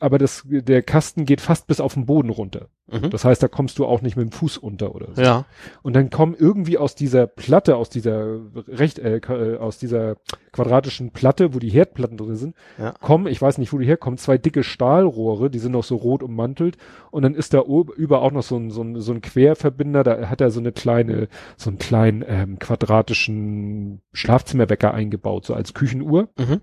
aber 0.00 0.18
das, 0.18 0.42
der 0.46 0.82
Kasten 0.82 1.24
geht 1.24 1.40
fast 1.40 1.66
bis 1.68 1.80
auf 1.80 1.94
den 1.94 2.04
Boden 2.06 2.30
runter. 2.30 2.68
Mhm. 2.92 3.10
Das 3.10 3.24
heißt, 3.24 3.42
da 3.42 3.48
kommst 3.48 3.78
du 3.78 3.86
auch 3.86 4.02
nicht 4.02 4.16
mit 4.16 4.28
dem 4.28 4.32
Fuß 4.32 4.58
unter 4.58 4.94
oder 4.94 5.08
so. 5.14 5.22
Ja. 5.22 5.46
Und 5.82 5.94
dann 5.94 6.10
kommen 6.10 6.34
irgendwie 6.38 6.78
aus 6.78 6.94
dieser 6.94 7.26
Platte, 7.26 7.76
aus 7.76 7.88
dieser 7.88 8.38
recht, 8.68 8.98
äh, 8.98 9.16
äh, 9.16 9.56
aus 9.56 9.78
dieser 9.78 10.16
quadratischen 10.52 11.10
Platte, 11.10 11.54
wo 11.54 11.58
die 11.58 11.70
Herdplatten 11.70 12.18
drin 12.18 12.36
sind, 12.36 12.54
ja. 12.78 12.92
kommen, 13.00 13.26
ich 13.26 13.40
weiß 13.40 13.58
nicht, 13.58 13.72
wo 13.72 13.78
die 13.78 13.86
herkommen, 13.86 14.18
zwei 14.18 14.36
dicke 14.36 14.62
Stahlrohre, 14.62 15.48
die 15.48 15.58
sind 15.58 15.72
noch 15.72 15.84
so 15.84 15.96
rot 15.96 16.22
ummantelt. 16.22 16.76
Und 17.10 17.22
dann 17.22 17.34
ist 17.34 17.54
da 17.54 17.62
über 17.62 18.22
auch 18.22 18.32
noch 18.32 18.42
so 18.42 18.56
ein, 18.56 18.70
so 18.70 18.82
ein, 18.82 19.00
so 19.00 19.12
ein 19.12 19.22
Querverbinder, 19.22 20.02
da 20.04 20.28
hat 20.28 20.40
er 20.40 20.50
so 20.50 20.60
eine 20.60 20.72
kleine, 20.72 21.28
so 21.56 21.70
einen 21.70 21.78
kleinen 21.78 22.24
ähm, 22.26 22.58
quadratischen 22.58 24.02
Schlafzimmerwecker 24.12 24.92
eingebaut, 24.92 25.46
so 25.46 25.54
als 25.54 25.72
Küchenuhr. 25.72 26.28
Mhm. 26.38 26.60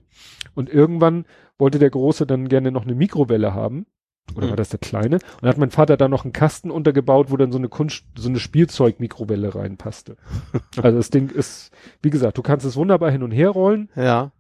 Und 0.53 0.69
irgendwann 0.69 1.25
wollte 1.58 1.80
der 1.80 1.90
Große 1.90 2.25
dann 2.25 2.48
gerne 2.48 2.72
noch 2.72 2.83
eine 2.83 2.95
Mikrowelle 2.95 3.53
haben. 3.53 3.85
Oder 4.35 4.48
mhm. 4.48 4.49
war 4.51 4.58
das 4.58 4.69
der 4.69 4.80
kleine? 4.80 5.16
Und 5.16 5.41
dann 5.41 5.49
hat 5.49 5.58
mein 5.58 5.72
Vater 5.72 5.98
da 5.98 6.08
noch 6.08 6.24
einen 6.24 6.33
Kasten 6.33 6.72
untergebaut, 6.72 7.32
wo 7.32 7.38
dann 7.38 7.51
so 7.51 7.58
eine 7.58 7.69
Kunst, 7.69 8.06
so 8.16 8.30
eine 8.30 8.40
Spielzeugmikrowelle 8.40 9.56
reinpasste. 9.56 10.17
also 10.82 10.98
das 10.98 11.09
Ding 11.09 11.30
ist, 11.30 11.72
wie 12.01 12.09
gesagt, 12.09 12.38
du 12.38 12.41
kannst 12.41 12.66
es 12.66 12.75
wunderbar 12.75 13.11
hin 13.11 13.24
und 13.24 13.32
her 13.32 13.49
rollen. 13.49 13.90
Ja. 13.95 14.32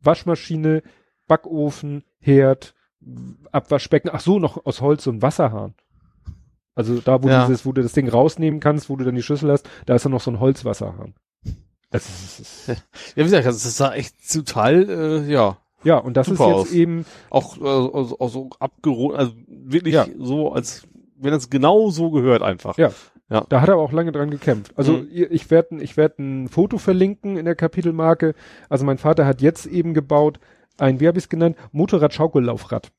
Waschmaschine, 0.00 0.82
Backofen, 1.26 2.04
Herd, 2.20 2.74
Abwaschbecken. 3.52 4.10
Ach 4.12 4.20
so, 4.20 4.38
noch 4.38 4.64
aus 4.66 4.80
Holz 4.80 5.04
so 5.04 5.10
ein 5.10 5.22
Wasserhahn. 5.22 5.74
Also 6.74 7.00
da, 7.00 7.22
wo, 7.22 7.28
ja. 7.28 7.46
dieses, 7.46 7.64
wo 7.64 7.72
du 7.72 7.82
das 7.82 7.92
Ding 7.92 8.08
rausnehmen 8.08 8.60
kannst, 8.60 8.90
wo 8.90 8.96
du 8.96 9.04
dann 9.04 9.14
die 9.14 9.22
Schüssel 9.22 9.50
hast, 9.50 9.68
da 9.86 9.94
ist 9.94 10.04
dann 10.04 10.12
noch 10.12 10.20
so 10.20 10.30
ein 10.30 10.40
Holzwasserhahn. 10.40 11.14
Das 11.90 12.08
ist, 12.40 12.66
ja, 12.68 12.74
wie 13.14 13.22
gesagt, 13.22 13.46
das 13.46 13.64
ist 13.64 13.80
da 13.80 13.94
echt 13.94 14.16
total, 14.32 14.88
äh, 14.88 15.32
ja, 15.32 15.58
ja, 15.84 15.98
und 15.98 16.16
das 16.16 16.28
ist 16.28 16.38
jetzt 16.38 16.40
aus. 16.40 16.72
eben 16.72 17.04
auch, 17.30 17.58
äh, 17.58 17.64
also, 17.64 18.16
auch 18.18 18.28
so 18.28 18.50
abgerundet, 18.58 19.18
also 19.18 19.32
wirklich 19.46 19.94
ja. 19.94 20.06
so, 20.18 20.52
als 20.52 20.86
wenn 21.16 21.32
es 21.32 21.50
genau 21.50 21.90
so 21.90 22.10
gehört 22.10 22.42
einfach. 22.42 22.76
Ja. 22.78 22.90
Ja. 23.30 23.46
Da 23.48 23.62
hat 23.62 23.68
er 23.68 23.74
aber 23.74 23.82
auch 23.82 23.92
lange 23.92 24.12
dran 24.12 24.30
gekämpft. 24.30 24.72
Also 24.76 24.98
mhm. 24.98 25.08
ich 25.10 25.50
werde 25.50 25.82
ich 25.82 25.96
werd 25.96 26.18
ein 26.18 26.48
Foto 26.48 26.76
verlinken 26.76 27.38
in 27.38 27.46
der 27.46 27.54
Kapitelmarke. 27.54 28.34
Also 28.68 28.84
mein 28.84 28.98
Vater 28.98 29.24
hat 29.24 29.40
jetzt 29.40 29.64
eben 29.64 29.94
gebaut 29.94 30.38
ein, 30.76 31.00
wie 31.00 31.08
habe 31.08 31.18
ich 31.18 31.24
es 31.24 31.28
genannt, 31.28 31.56
Motorrad-Schaukellaufrad. 31.72 32.92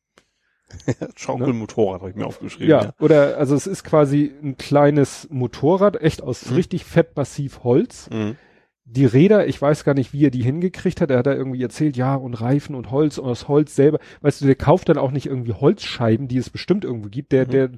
Schaukelmotorrad 1.16 1.98
ne? 1.98 2.00
habe 2.02 2.10
ich 2.10 2.16
mir 2.16 2.26
aufgeschrieben. 2.26 2.70
Ja, 2.70 2.84
ja, 2.86 2.94
oder 3.00 3.38
also 3.38 3.56
es 3.56 3.68
ist 3.68 3.84
quasi 3.84 4.34
ein 4.42 4.58
kleines 4.58 5.28
Motorrad, 5.30 6.02
echt 6.02 6.24
aus 6.24 6.50
mhm. 6.50 6.56
richtig 6.56 6.86
fettmassiv 6.86 7.64
Holz. 7.64 8.10
Mhm 8.12 8.38
die 8.86 9.06
Räder, 9.06 9.48
ich 9.48 9.60
weiß 9.60 9.84
gar 9.84 9.96
nicht, 9.96 10.14
wie 10.14 10.26
er 10.26 10.32
die 10.32 10.44
hingekriegt 10.44 11.02
hat. 11.02 11.10
Er 11.10 11.18
hat 11.18 11.26
da 11.26 11.34
irgendwie 11.34 11.62
erzählt, 11.62 11.98
ja, 11.98 12.16
und 12.16 12.36
Reifen 12.36 12.76
und 12.76 12.92
Holz 12.92 13.18
und 13.18 13.28
das 13.28 13.48
Holz 13.48 13.76
selber. 13.76 14.00
Weißt 14.22 14.42
du, 14.42 14.46
der 14.46 14.56
kauft 14.56 14.90
dann 14.90 14.98
auch 14.98 15.12
nicht 15.12 15.26
irgendwie 15.26 15.54
Holzscheiben, 15.54 16.28
die 16.28 16.38
es 16.38 16.52
bestimmt 16.52 16.86
irgendwo 16.86 17.10
gibt. 17.10 17.32
Der, 17.32 17.48
mhm. 17.48 17.52
der 17.52 17.70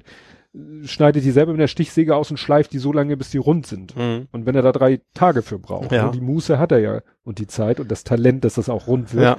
schneidet 0.84 1.24
die 1.24 1.30
selber 1.30 1.52
mit 1.52 1.60
der 1.60 1.68
Stichsäge 1.68 2.14
aus 2.14 2.30
und 2.30 2.36
schleift 2.36 2.72
die 2.72 2.78
so 2.78 2.92
lange, 2.92 3.16
bis 3.16 3.30
die 3.30 3.38
rund 3.38 3.66
sind. 3.66 3.96
Mhm. 3.96 4.28
Und 4.32 4.46
wenn 4.46 4.54
er 4.54 4.62
da 4.62 4.72
drei 4.72 5.00
Tage 5.14 5.42
für 5.42 5.58
braucht. 5.58 5.92
Ja. 5.92 6.06
Und 6.06 6.14
die 6.14 6.20
Muße 6.20 6.58
hat 6.58 6.72
er 6.72 6.78
ja 6.78 7.00
und 7.24 7.38
die 7.38 7.46
Zeit 7.46 7.80
und 7.80 7.90
das 7.90 8.04
Talent, 8.04 8.44
dass 8.44 8.54
das 8.54 8.68
auch 8.68 8.86
rund 8.86 9.14
wird. 9.14 9.24
Ja. 9.24 9.36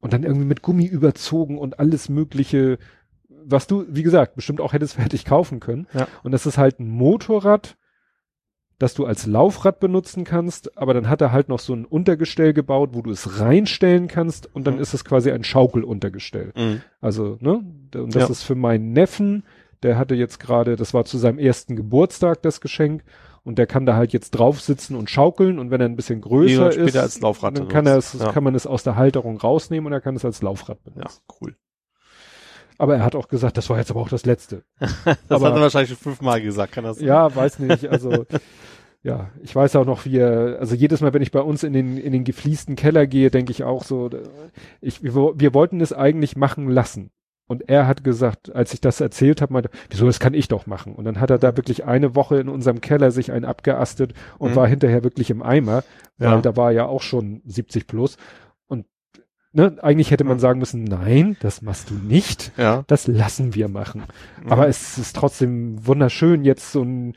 Und 0.00 0.12
dann 0.12 0.22
irgendwie 0.22 0.46
mit 0.46 0.62
Gummi 0.62 0.86
überzogen 0.86 1.58
und 1.58 1.80
alles 1.80 2.08
mögliche, 2.08 2.78
was 3.28 3.66
du, 3.66 3.84
wie 3.88 4.02
gesagt, 4.02 4.36
bestimmt 4.36 4.60
auch 4.60 4.72
hättest 4.72 4.94
fertig 4.94 5.24
kaufen 5.24 5.60
können. 5.60 5.86
Ja. 5.92 6.06
Und 6.22 6.32
das 6.32 6.46
ist 6.46 6.56
halt 6.56 6.78
ein 6.78 6.88
Motorrad, 6.88 7.76
das 8.78 8.94
du 8.94 9.06
als 9.06 9.26
Laufrad 9.26 9.80
benutzen 9.80 10.24
kannst, 10.24 10.78
aber 10.78 10.94
dann 10.94 11.08
hat 11.08 11.20
er 11.20 11.32
halt 11.32 11.48
noch 11.48 11.58
so 11.58 11.74
ein 11.74 11.84
Untergestell 11.84 12.52
gebaut, 12.52 12.90
wo 12.92 13.02
du 13.02 13.10
es 13.10 13.40
reinstellen 13.40 14.06
kannst 14.06 14.54
und 14.54 14.66
dann 14.66 14.76
mhm. 14.76 14.80
ist 14.80 14.94
es 14.94 15.04
quasi 15.04 15.32
ein 15.32 15.42
Schaukeluntergestell. 15.42 16.52
Mhm. 16.56 16.82
Also, 17.00 17.38
ne? 17.40 17.64
Und 17.94 18.14
das 18.14 18.22
ja. 18.22 18.28
ist 18.28 18.44
für 18.44 18.54
meinen 18.54 18.92
Neffen, 18.92 19.42
der 19.82 19.98
hatte 19.98 20.14
jetzt 20.14 20.38
gerade, 20.38 20.76
das 20.76 20.94
war 20.94 21.04
zu 21.04 21.18
seinem 21.18 21.38
ersten 21.38 21.74
Geburtstag 21.74 22.42
das 22.42 22.60
Geschenk 22.60 23.02
und 23.42 23.58
der 23.58 23.66
kann 23.66 23.86
da 23.86 23.96
halt 23.96 24.12
jetzt 24.12 24.30
drauf 24.30 24.60
sitzen 24.60 24.94
und 24.94 25.10
schaukeln 25.10 25.58
und 25.58 25.70
wenn 25.70 25.80
er 25.80 25.88
ein 25.88 25.96
bisschen 25.96 26.20
größer 26.20 26.70
ist, 26.76 27.22
dann 27.22 27.68
kann 27.68 27.86
er 27.86 27.96
es, 27.96 28.12
ja. 28.12 28.30
kann 28.32 28.44
man 28.44 28.54
es 28.54 28.66
aus 28.66 28.84
der 28.84 28.96
Halterung 28.96 29.38
rausnehmen 29.38 29.86
und 29.86 29.92
er 29.92 30.00
kann 30.00 30.14
es 30.14 30.24
als 30.24 30.42
Laufrad 30.42 30.82
benutzen. 30.84 31.02
Ja, 31.02 31.36
cool. 31.40 31.56
Aber 32.78 32.94
er 32.96 33.04
hat 33.04 33.16
auch 33.16 33.28
gesagt, 33.28 33.56
das 33.56 33.68
war 33.68 33.78
jetzt 33.78 33.90
aber 33.90 34.00
auch 34.00 34.08
das 34.08 34.24
Letzte. 34.24 34.62
das 34.78 35.18
aber, 35.28 35.48
hat 35.48 35.56
er 35.56 35.60
wahrscheinlich 35.60 35.90
schon 35.90 35.98
fünfmal 35.98 36.40
gesagt, 36.40 36.72
kann 36.72 36.84
das 36.84 36.98
sein? 36.98 37.08
Ja, 37.08 37.34
weiß 37.34 37.58
nicht. 37.58 37.86
Also 37.88 38.24
ja, 39.02 39.30
ich 39.42 39.54
weiß 39.54 39.76
auch 39.76 39.84
noch, 39.84 40.04
wie 40.04 40.18
er, 40.18 40.58
also 40.60 40.74
jedes 40.74 41.00
Mal, 41.00 41.14
wenn 41.14 41.22
ich 41.22 41.30
bei 41.30 41.40
uns 41.40 41.62
in 41.62 41.72
den, 41.72 41.98
in 41.98 42.12
den 42.12 42.24
gefliesten 42.24 42.76
Keller 42.76 43.06
gehe, 43.06 43.30
denke 43.30 43.52
ich 43.52 43.64
auch 43.64 43.84
so, 43.84 44.10
ich, 44.80 45.02
wir, 45.02 45.14
wir 45.14 45.54
wollten 45.54 45.80
es 45.80 45.92
eigentlich 45.92 46.36
machen 46.36 46.68
lassen. 46.68 47.10
Und 47.46 47.66
er 47.68 47.86
hat 47.86 48.04
gesagt, 48.04 48.54
als 48.54 48.74
ich 48.74 48.82
das 48.82 49.00
erzählt 49.00 49.40
habe, 49.40 49.54
meinte, 49.54 49.70
wieso, 49.88 50.04
das 50.04 50.20
kann 50.20 50.34
ich 50.34 50.48
doch 50.48 50.66
machen. 50.66 50.94
Und 50.94 51.06
dann 51.06 51.18
hat 51.18 51.30
er 51.30 51.38
da 51.38 51.56
wirklich 51.56 51.86
eine 51.86 52.14
Woche 52.14 52.36
in 52.38 52.48
unserem 52.50 52.82
Keller 52.82 53.10
sich 53.10 53.32
einen 53.32 53.46
abgeastet 53.46 54.12
und 54.36 54.50
mhm. 54.50 54.56
war 54.56 54.66
hinterher 54.68 55.02
wirklich 55.02 55.30
im 55.30 55.42
Eimer, 55.42 55.82
weil 56.18 56.28
ja. 56.28 56.40
da 56.42 56.56
war 56.56 56.72
ja 56.72 56.84
auch 56.84 57.00
schon 57.00 57.40
70 57.46 57.86
plus. 57.86 58.18
Ne, 59.58 59.76
eigentlich 59.82 60.12
hätte 60.12 60.22
man 60.22 60.38
sagen 60.38 60.60
müssen, 60.60 60.84
nein, 60.84 61.36
das 61.40 61.62
machst 61.62 61.90
du 61.90 61.94
nicht. 61.94 62.52
Ja. 62.56 62.84
Das 62.86 63.08
lassen 63.08 63.56
wir 63.56 63.66
machen. 63.66 64.04
Mhm. 64.40 64.52
Aber 64.52 64.68
es 64.68 64.98
ist 64.98 65.16
trotzdem 65.16 65.84
wunderschön, 65.84 66.44
jetzt 66.44 66.70
so 66.70 66.82
ein, 66.84 67.16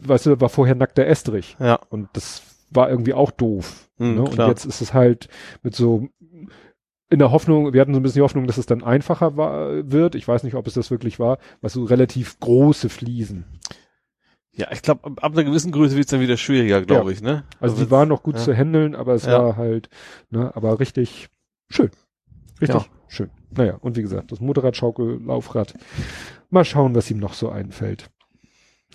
weißt 0.00 0.26
du, 0.26 0.40
war 0.40 0.48
vorher 0.48 0.76
nackter 0.76 1.04
Estrich. 1.04 1.56
Ja. 1.58 1.80
Und 1.88 2.08
das 2.12 2.42
war 2.70 2.88
irgendwie 2.88 3.14
auch 3.14 3.32
doof. 3.32 3.90
Mhm, 3.98 4.14
ne? 4.14 4.22
Und 4.22 4.38
jetzt 4.38 4.64
ist 4.64 4.80
es 4.80 4.94
halt 4.94 5.28
mit 5.64 5.74
so 5.74 6.06
in 7.08 7.18
der 7.18 7.32
Hoffnung, 7.32 7.72
wir 7.72 7.80
hatten 7.80 7.94
so 7.94 7.98
ein 7.98 8.04
bisschen 8.04 8.20
die 8.20 8.24
Hoffnung, 8.24 8.46
dass 8.46 8.56
es 8.56 8.66
dann 8.66 8.84
einfacher 8.84 9.36
war, 9.36 9.90
wird. 9.90 10.14
Ich 10.14 10.28
weiß 10.28 10.44
nicht, 10.44 10.54
ob 10.54 10.68
es 10.68 10.74
das 10.74 10.92
wirklich 10.92 11.18
war, 11.18 11.38
was 11.62 11.72
so 11.72 11.82
relativ 11.82 12.38
große 12.38 12.88
Fliesen. 12.88 13.44
Ja, 14.52 14.68
ich 14.70 14.82
glaube, 14.82 15.04
ab, 15.04 15.24
ab 15.24 15.32
einer 15.32 15.42
gewissen 15.42 15.72
Größe 15.72 15.96
wird 15.96 16.06
es 16.06 16.12
dann 16.12 16.20
wieder 16.20 16.36
schwieriger, 16.36 16.82
glaube 16.82 17.10
ja. 17.10 17.16
ich, 17.16 17.22
ne? 17.22 17.42
Also, 17.58 17.74
also 17.74 17.84
die 17.86 17.90
waren 17.90 18.08
noch 18.08 18.22
gut 18.22 18.36
ja. 18.36 18.40
zu 18.40 18.54
handeln, 18.54 18.94
aber 18.94 19.14
es 19.14 19.26
ja. 19.26 19.42
war 19.42 19.56
halt, 19.56 19.90
ne, 20.30 20.54
aber 20.54 20.78
richtig 20.78 21.28
schön. 21.70 21.90
Richtig 22.60 22.90
schön. 23.08 23.30
Naja, 23.50 23.76
und 23.80 23.96
wie 23.96 24.02
gesagt, 24.02 24.32
das 24.32 24.40
Motorradschaukel, 24.40 25.20
Laufrad. 25.24 25.74
Mal 26.50 26.64
schauen, 26.64 26.94
was 26.94 27.10
ihm 27.10 27.18
noch 27.18 27.34
so 27.34 27.48
einfällt. 27.48 28.10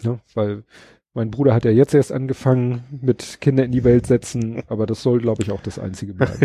Ne? 0.04 0.20
Weil 0.34 0.64
mein 1.14 1.32
Bruder 1.32 1.54
hat 1.54 1.64
ja 1.64 1.72
jetzt 1.72 1.94
erst 1.94 2.12
angefangen 2.12 2.84
mit 3.02 3.40
Kinder 3.40 3.64
in 3.64 3.72
die 3.72 3.84
Welt 3.84 4.06
setzen, 4.06 4.64
aber 4.68 4.86
das 4.86 5.02
soll, 5.02 5.20
glaube 5.20 5.44
ich, 5.44 5.52
auch 5.52 5.62
das 5.62 5.80
Einzige 5.80 6.14
bleiben. 6.14 6.40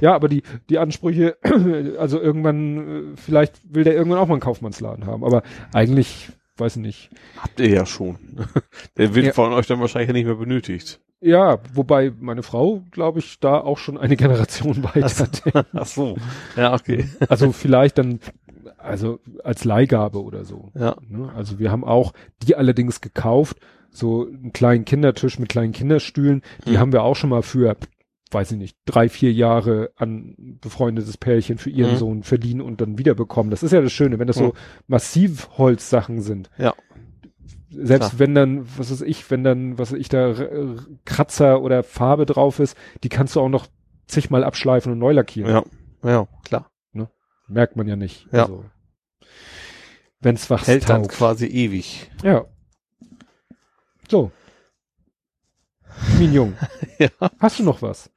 ja, 0.00 0.14
aber 0.14 0.28
die, 0.28 0.42
die 0.68 0.78
Ansprüche, 0.78 1.36
also 1.98 2.20
irgendwann, 2.20 3.12
äh, 3.12 3.16
vielleicht 3.16 3.60
will 3.74 3.84
der 3.84 3.94
irgendwann 3.94 4.18
auch 4.18 4.28
mal 4.28 4.34
einen 4.34 4.42
Kaufmannsladen 4.42 5.06
haben, 5.06 5.24
aber 5.24 5.42
eigentlich, 5.72 6.30
weiß 6.58 6.76
ich 6.76 6.82
nicht. 6.82 7.10
Habt 7.36 7.60
ihr 7.60 7.68
ja 7.68 7.86
schon. 7.86 8.18
Der 8.96 9.14
wird 9.14 9.26
ja. 9.26 9.32
von 9.32 9.52
euch 9.52 9.66
dann 9.66 9.80
wahrscheinlich 9.80 10.12
nicht 10.12 10.26
mehr 10.26 10.34
benötigt. 10.34 11.00
Ja, 11.20 11.58
wobei 11.74 12.12
meine 12.18 12.42
Frau, 12.42 12.84
glaube 12.90 13.18
ich, 13.18 13.40
da 13.40 13.58
auch 13.58 13.78
schon 13.78 13.98
eine 13.98 14.16
Generation 14.18 14.84
weiter 14.84 15.26
denkt. 15.44 15.68
Ach 15.74 15.86
so. 15.86 16.16
Ja, 16.56 16.74
okay. 16.74 17.08
Also 17.28 17.52
vielleicht 17.52 17.98
dann 17.98 18.20
also 18.76 19.18
als 19.44 19.64
Leihgabe 19.64 20.22
oder 20.22 20.44
so. 20.44 20.70
Ja. 20.74 20.96
Ne? 21.08 21.30
Also 21.34 21.58
wir 21.58 21.70
haben 21.70 21.84
auch 21.84 22.12
die 22.42 22.56
allerdings 22.56 23.00
gekauft, 23.00 23.58
so 23.90 24.26
einen 24.26 24.52
kleinen 24.52 24.84
Kindertisch 24.84 25.38
mit 25.38 25.48
kleinen 25.48 25.72
Kinderstühlen, 25.72 26.42
die 26.66 26.72
mhm. 26.72 26.78
haben 26.78 26.92
wir 26.92 27.02
auch 27.02 27.16
schon 27.16 27.30
mal 27.30 27.42
für, 27.42 27.76
weiß 28.30 28.52
ich 28.52 28.58
nicht, 28.58 28.76
drei, 28.84 29.08
vier 29.08 29.32
Jahre 29.32 29.90
an 29.96 30.34
befreundetes 30.60 31.16
Pärchen 31.16 31.58
für 31.58 31.70
ihren 31.70 31.92
mhm. 31.92 31.96
Sohn 31.96 32.22
verliehen 32.22 32.60
und 32.60 32.80
dann 32.80 32.98
wiederbekommen. 32.98 33.50
Das 33.50 33.62
ist 33.62 33.72
ja 33.72 33.80
das 33.80 33.92
Schöne, 33.92 34.18
wenn 34.18 34.26
das 34.26 34.36
mhm. 34.36 34.46
so 34.46 34.54
massiv 34.86 35.48
Holzsachen 35.56 36.20
sind. 36.20 36.50
Ja. 36.58 36.74
Selbst 37.70 38.10
Klar. 38.10 38.18
wenn 38.18 38.34
dann, 38.34 38.78
was 38.78 38.90
weiß 38.90 39.02
ich, 39.02 39.30
wenn 39.30 39.44
dann, 39.44 39.78
was 39.78 39.92
weiß 39.92 39.98
ich, 39.98 40.08
da 40.08 40.34
Kratzer 41.04 41.62
oder 41.62 41.82
Farbe 41.82 42.24
drauf 42.24 42.60
ist, 42.60 42.76
die 43.04 43.08
kannst 43.08 43.36
du 43.36 43.40
auch 43.40 43.50
noch 43.50 43.66
zigmal 44.06 44.42
abschleifen 44.42 44.92
und 44.92 44.98
neu 44.98 45.12
lackieren. 45.12 45.50
Ja, 45.50 45.64
ja, 46.02 46.28
klar. 46.44 46.70
Ne? 46.92 47.10
Merkt 47.46 47.76
man 47.76 47.86
ja 47.86 47.96
nicht. 47.96 48.26
Ja. 48.32 48.44
Also, 48.44 48.64
wenn's 50.20 50.48
was 50.50 50.66
hält 50.66 50.84
taugt. 50.84 50.90
dann 50.90 51.08
quasi 51.08 51.46
ewig. 51.46 52.10
Ja. 52.22 52.46
So. 54.08 54.32
Mignon. 56.18 56.56
ja. 56.98 57.08
Hast 57.38 57.58
du 57.58 57.64
noch 57.64 57.82
was? 57.82 58.10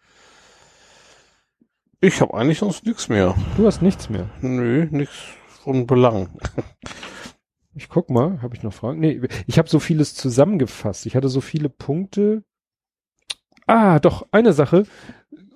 Ich 2.03 2.19
habe 2.19 2.33
eigentlich 2.33 2.57
sonst 2.57 2.83
nichts 2.83 3.09
mehr. 3.09 3.35
Du 3.57 3.67
hast 3.67 3.83
nichts 3.83 4.09
mehr. 4.09 4.27
Nö, 4.41 4.87
nichts 4.89 5.15
von 5.63 5.85
Belang. 5.85 6.29
ich 7.75 7.89
guck 7.89 8.09
mal, 8.09 8.41
habe 8.41 8.55
ich 8.55 8.63
noch 8.63 8.73
Fragen? 8.73 8.99
Nee, 8.99 9.21
ich 9.45 9.59
habe 9.59 9.69
so 9.69 9.79
vieles 9.79 10.15
zusammengefasst. 10.15 11.05
Ich 11.05 11.15
hatte 11.15 11.29
so 11.29 11.41
viele 11.41 11.69
Punkte. 11.69 12.43
Ah, 13.67 13.99
doch, 13.99 14.27
eine 14.31 14.51
Sache 14.51 14.87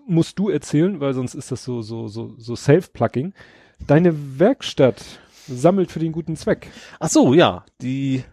musst 0.05 0.37
du 0.37 0.49
erzählen, 0.49 0.99
weil 0.99 1.15
sonst 1.15 1.33
ist 1.33 1.51
das 1.51 1.63
so 1.63 1.81
so 1.81 2.07
so 2.07 2.35
so 2.37 2.55
Self-Plugging. 2.55 3.33
Deine 3.87 4.39
Werkstatt 4.39 5.03
sammelt 5.47 5.91
für 5.91 5.99
den 5.99 6.11
guten 6.11 6.35
Zweck. 6.35 6.69
Ach 6.99 7.09
so, 7.09 7.33
ja, 7.33 7.65
die 7.81 8.23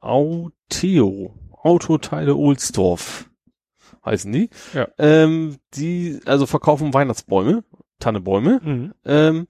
Auteo, 0.00 1.34
Autoteile 1.52 2.34
Ohlsdorf 2.34 3.27
heißen 4.08 4.32
die. 4.32 4.50
Ja. 4.74 4.88
Ähm, 4.98 5.56
die 5.74 6.20
also 6.26 6.46
verkaufen 6.46 6.94
Weihnachtsbäume, 6.94 7.64
Tannebäume. 8.00 8.60
Mhm. 8.62 8.94
Ähm, 9.04 9.46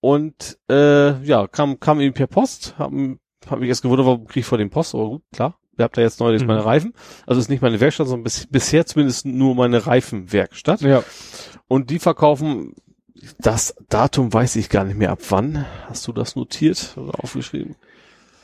und 0.00 0.58
äh, 0.70 1.22
ja, 1.24 1.46
kam 1.46 1.80
kam 1.80 2.00
eben 2.00 2.14
per 2.14 2.26
Post, 2.26 2.74
haben 2.78 3.20
hab 3.48 3.60
mich 3.60 3.68
erst 3.68 3.82
gewundert, 3.82 4.06
warum 4.06 4.26
krieg 4.26 4.40
ich 4.40 4.46
vor 4.46 4.58
dem 4.58 4.70
Post, 4.70 4.94
aber 4.94 5.08
gut, 5.08 5.22
klar. 5.32 5.58
Ihr 5.78 5.84
habt 5.84 5.96
da 5.96 6.02
jetzt 6.02 6.20
neulich 6.20 6.42
mhm. 6.42 6.48
meine 6.48 6.64
Reifen. 6.64 6.92
Also 7.26 7.40
ist 7.40 7.48
nicht 7.48 7.62
meine 7.62 7.80
Werkstatt, 7.80 8.06
sondern 8.06 8.24
bis, 8.24 8.46
bisher 8.46 8.84
zumindest 8.84 9.24
nur 9.24 9.54
meine 9.54 9.86
Reifenwerkstatt. 9.86 10.82
Ja. 10.82 11.02
Und 11.66 11.88
die 11.88 11.98
verkaufen 11.98 12.74
das 13.38 13.74
Datum 13.88 14.32
weiß 14.32 14.56
ich 14.56 14.68
gar 14.68 14.84
nicht 14.84 14.98
mehr 14.98 15.10
ab 15.10 15.20
wann. 15.28 15.64
Hast 15.88 16.06
du 16.06 16.12
das 16.12 16.36
notiert 16.36 16.96
oder 16.96 17.22
aufgeschrieben? 17.22 17.76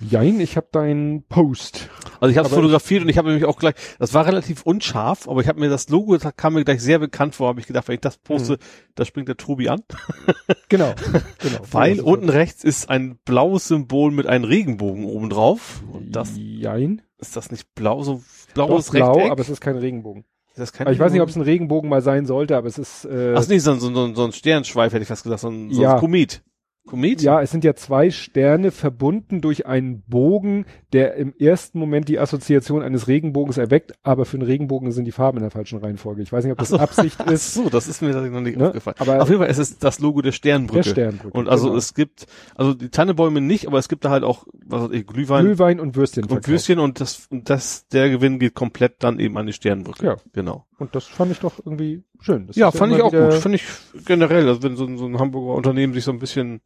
Jein, 0.01 0.41
ich 0.41 0.57
habe 0.57 0.69
deinen 0.71 1.25
Post. 1.25 1.89
Also 2.21 2.31
ich 2.31 2.39
habe 2.39 2.49
fotografiert 2.49 3.03
und 3.03 3.09
ich 3.09 3.19
habe 3.19 3.29
nämlich 3.29 3.45
auch 3.45 3.59
gleich, 3.59 3.75
das 3.99 4.15
war 4.15 4.27
relativ 4.27 4.63
unscharf, 4.63 5.29
aber 5.29 5.41
ich 5.41 5.49
habe 5.49 5.61
mir 5.61 5.69
das 5.69 5.89
Logo, 5.89 6.17
das 6.17 6.37
kam 6.37 6.55
mir 6.55 6.65
gleich 6.65 6.81
sehr 6.81 6.99
bekannt 6.99 7.35
vor, 7.35 7.49
habe 7.49 7.61
ich 7.61 7.67
gedacht, 7.67 7.89
wenn 7.89 7.95
ich 7.95 8.01
das 8.01 8.17
poste, 8.19 8.55
mhm. 8.55 8.59
da 8.95 9.05
springt 9.05 9.29
der 9.29 9.37
Tobi 9.37 9.69
an. 9.69 9.81
genau, 10.69 10.95
genau. 11.39 11.59
Weil 11.71 12.01
unten 12.01 12.29
rechts 12.29 12.65
ist 12.65 12.91
ein 12.91 13.19
blaues 13.25 13.69
Symbol 13.69 14.11
mit 14.11 14.27
einem 14.27 14.45
Regenbogen 14.45 15.05
oben 15.05 15.31
drauf. 15.31 15.83
Und 15.93 16.15
das, 16.15 16.33
Jein. 16.37 17.03
Ist 17.19 17.37
das 17.37 17.51
nicht 17.51 17.75
blau, 17.75 18.03
so 18.03 18.23
blaues 18.55 18.87
Doch, 18.87 18.93
blau, 18.93 19.31
aber 19.31 19.41
es 19.41 19.49
ist 19.49 19.61
kein 19.61 19.77
Regenbogen. 19.77 20.25
Das 20.59 20.73
kann 20.73 20.93
ich 20.93 20.99
weiß 20.99 21.13
nicht, 21.13 21.23
ob 21.23 21.29
es 21.29 21.37
ein 21.37 21.43
Regenbogen 21.43 21.89
mal 21.89 22.03
sein 22.03 22.27
sollte, 22.27 22.57
aber 22.57 22.67
es 22.67 22.79
ist. 22.79 23.05
Äh, 23.05 23.35
Ach 23.37 23.47
nee, 23.49 23.59
so, 23.59 23.75
so, 23.75 24.15
so 24.15 24.25
ein 24.25 24.33
Sternschweif 24.33 24.93
hätte 24.93 25.03
ich 25.03 25.09
fast 25.09 25.23
gesagt, 25.23 25.41
so 25.41 25.49
ein, 25.49 25.71
so 25.71 25.83
ja. 25.83 25.95
ein 25.95 26.01
Komet. 26.01 26.43
Komet? 26.89 27.23
Ja, 27.23 27.41
es 27.41 27.51
sind 27.51 27.65
ja 27.65 27.75
zwei 27.75 28.11
Sterne 28.11 28.71
verbunden 28.71 29.41
durch 29.41 29.67
einen 29.67 30.03
Bogen, 30.03 30.67
der 30.93 31.15
im 31.15 31.35
ersten 31.39 31.79
Moment 31.79 32.09
die 32.09 32.19
Assoziation 32.19 32.83
eines 32.83 33.09
Regenbogens 33.09 33.59
erweckt, 33.59 33.93
aber 34.03 34.25
für 34.25 34.39
einen 34.39 34.47
Regenbogen 34.47 34.91
sind 34.93 35.05
die 35.05 35.13
Farben 35.13 35.39
in 35.39 35.43
der 35.43 35.51
falschen 35.51 35.79
Reihenfolge. 35.79 36.23
Ich 36.23 36.33
weiß 36.33 36.45
nicht, 36.45 36.53
ob 36.53 36.59
das 36.59 36.71
so. 36.71 36.79
Absicht 36.79 37.21
ist. 37.31 37.59
Ach 37.59 37.65
so, 37.65 37.71
das 37.71 37.89
ist 37.89 38.03
mir 38.03 38.11
noch 38.11 38.41
nicht 38.41 38.57
ne? 38.57 38.69
aufgefallen. 38.69 38.97
Aber 38.99 39.23
auf 39.23 39.29
jeden 39.29 39.41
Fall, 39.41 39.51
es 39.51 39.59
ist 39.59 39.85
das 39.85 40.01
Logo 40.01 40.23
der 40.23 40.33
Sternbrücke. 40.33 40.83
Der 40.83 40.91
Sternbrücke. 40.91 41.37
Und 41.37 41.49
also 41.49 41.67
genau. 41.67 41.79
es 41.79 41.95
gibt, 41.95 42.27
also 42.55 42.75
die 42.75 42.89
Tannebäume 42.89 43.41
nicht, 43.41 43.67
aber 43.67 43.79
es 43.79 43.89
gibt 43.89 44.05
da 44.05 44.11
halt 44.11 44.25
auch, 44.25 44.47
was 44.67 44.85
weiß 44.85 44.91
ich, 44.93 45.07
Glühwein. 45.07 45.45
Glühwein 45.45 45.81
und 45.81 45.95
Würstchen. 45.95 46.25
Und 46.25 46.49
Würstchen 46.49 46.79
und 46.79 47.01
das, 47.01 47.27
und 47.31 47.51
das, 47.51 47.87
der 47.89 48.09
Gewinn 48.11 48.39
geht 48.39 48.55
komplett 48.55 49.03
dann 49.03 49.21
eben 49.21 49.37
an 49.37 49.47
die 49.47 49.53
Sternbrücke. 49.53 50.05
Ja. 50.05 50.17
Genau. 50.33 50.65
Und 50.79 50.95
das 50.95 51.05
fand 51.05 51.33
ich 51.33 51.41
doch 51.41 51.59
irgendwie 51.59 52.05
schön. 52.21 52.47
Das 52.47 52.57
ja, 52.57 52.71
fand 52.71 52.95
ich 52.95 53.03
auch 53.03 53.13
gut. 53.13 53.35
Finde 53.35 53.57
ich 53.57 53.65
generell, 54.07 54.49
also 54.49 54.63
wenn 54.63 54.77
so, 54.77 54.87
so 54.97 55.07
ein 55.07 55.19
Hamburger 55.19 55.55
Unternehmen 55.55 55.93
sich 55.93 56.05
so 56.05 56.13
ein 56.13 56.19
bisschen 56.19 56.61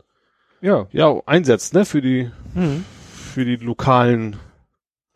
ja. 0.63 0.87
ja, 0.93 1.21
einsetzt, 1.27 1.75
ne, 1.75 1.85
für 1.85 2.01
die, 2.01 2.31
mhm. 2.55 2.85
für 3.05 3.45
die 3.45 3.57
lokalen 3.57 4.37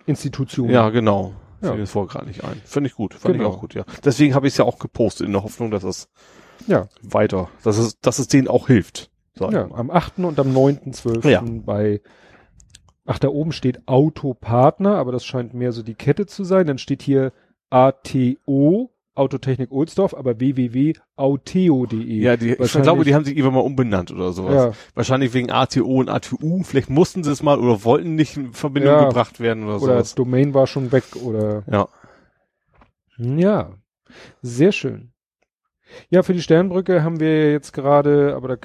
Institutionen. 0.05 0.73
Ja, 0.73 0.91
genau. 0.91 1.35
Ja. 1.63 1.69
Fällt 1.69 1.81
mir 1.81 1.87
vor 1.87 2.07
gerade 2.07 2.27
nicht 2.27 2.45
ein. 2.45 2.61
Finde 2.65 2.89
ich 2.89 2.95
gut. 2.95 3.15
Fand 3.15 3.35
genau. 3.35 3.49
ich 3.49 3.55
auch 3.55 3.61
gut, 3.61 3.75
ja. 3.75 3.85
Deswegen 4.05 4.35
habe 4.35 4.47
ich 4.47 4.53
es 4.53 4.59
ja 4.59 4.65
auch 4.67 4.79
gepostet 4.79 5.27
in 5.27 5.33
der 5.33 5.43
Hoffnung, 5.43 5.71
dass 5.71 5.85
es 5.85 6.09
ja. 6.67 6.89
weiter, 7.01 7.49
dass 7.63 7.79
es, 7.79 7.99
dass 8.01 8.19
es 8.19 8.29
denen 8.29 8.49
auch 8.49 8.67
hilft. 8.67 9.11
Ja, 9.39 9.71
am 9.71 9.91
8. 9.91 10.19
und 10.21 10.39
am 10.39 10.57
9.12. 10.57 11.29
Ja. 11.29 11.43
bei 11.45 12.01
Ach, 13.07 13.19
da 13.21 13.29
oben 13.29 13.53
steht 13.53 13.87
Autopartner, 13.87 14.97
aber 14.97 15.13
das 15.13 15.25
scheint 15.25 15.55
mehr 15.55 15.73
so 15.73 15.83
die 15.83 15.95
Kette 15.95 16.27
zu 16.27 16.43
sein. 16.43 16.67
Dann 16.67 16.79
steht 16.79 17.03
hier 17.03 17.33
ATO 17.71 18.91
Autotechnik 19.17 19.71
Ohlsdorf, 19.71 20.15
aber 20.15 20.39
www.auteo.de. 20.39 22.21
Ja, 22.21 22.37
die, 22.37 22.53
ich 22.53 22.73
glaube, 22.73 23.05
die 23.05 23.15
haben 23.15 23.25
sich 23.25 23.37
irgendwann 23.37 23.55
mal 23.55 23.61
umbenannt 23.67 24.13
oder 24.13 24.33
sowas. 24.33 24.55
Ja. 24.55 24.73
Wahrscheinlich 24.95 25.33
wegen 25.35 25.51
ATO 25.51 26.01
und 26.01 26.09
ATU. 26.09 26.63
Vielleicht 26.63 26.91
mussten 26.91 27.25
sie 27.25 27.33
es 27.33 27.43
mal 27.43 27.59
oder 27.59 27.85
wollten 27.85 28.15
nicht 28.15 28.37
in 28.37 28.53
Verbindung 28.53 28.93
ja. 28.93 29.09
gebracht 29.09 29.41
werden 29.41 29.65
oder, 29.65 29.77
oder 29.77 29.95
sowas. 29.95 30.13
Oder 30.13 30.25
Domain 30.25 30.55
war 30.55 30.67
schon 30.67 30.93
weg 30.93 31.05
oder. 31.23 31.65
Ja. 31.71 31.89
Ja. 33.19 33.75
Sehr 34.43 34.73
schön. 34.73 35.13
Ja, 36.11 36.23
für 36.23 36.35
die 36.35 36.43
Sternbrücke 36.43 37.03
haben 37.03 37.21
wir 37.21 37.53
jetzt 37.53 37.73
gerade, 37.73 38.35
aber 38.35 38.49
da 38.49 38.57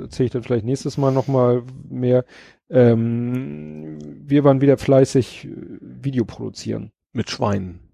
erzähle 0.00 0.26
ich 0.26 0.32
dann 0.32 0.42
vielleicht 0.42 0.64
nächstes 0.64 0.98
Mal 0.98 1.12
nochmal 1.12 1.62
mehr. 1.88 2.24
Ähm, 2.68 3.98
wir 4.02 4.44
waren 4.44 4.60
wieder 4.60 4.76
fleißig 4.76 5.46
äh, 5.46 5.50
Video 5.80 6.24
produzieren. 6.24 6.92
Mit 7.12 7.30
Schweinen. 7.30 7.85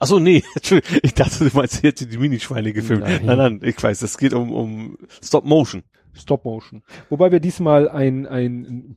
Ach 0.00 0.06
so, 0.06 0.18
nee, 0.18 0.42
ich 1.02 1.14
dachte, 1.14 1.48
du 1.48 1.56
meinst 1.56 1.82
jetzt 1.82 2.00
die 2.12 2.18
Minischweine 2.18 2.72
gefilmt. 2.72 3.02
Nein. 3.04 3.24
nein, 3.24 3.38
nein, 3.38 3.60
ich 3.62 3.80
weiß, 3.82 4.02
es 4.02 4.18
geht 4.18 4.32
um, 4.34 4.52
um 4.52 4.98
Stop 5.22 5.44
Motion. 5.44 5.84
Stop 6.14 6.44
Motion. 6.44 6.82
Wobei 7.10 7.30
wir 7.30 7.40
diesmal 7.40 7.88
ein, 7.88 8.26
ein, 8.26 8.96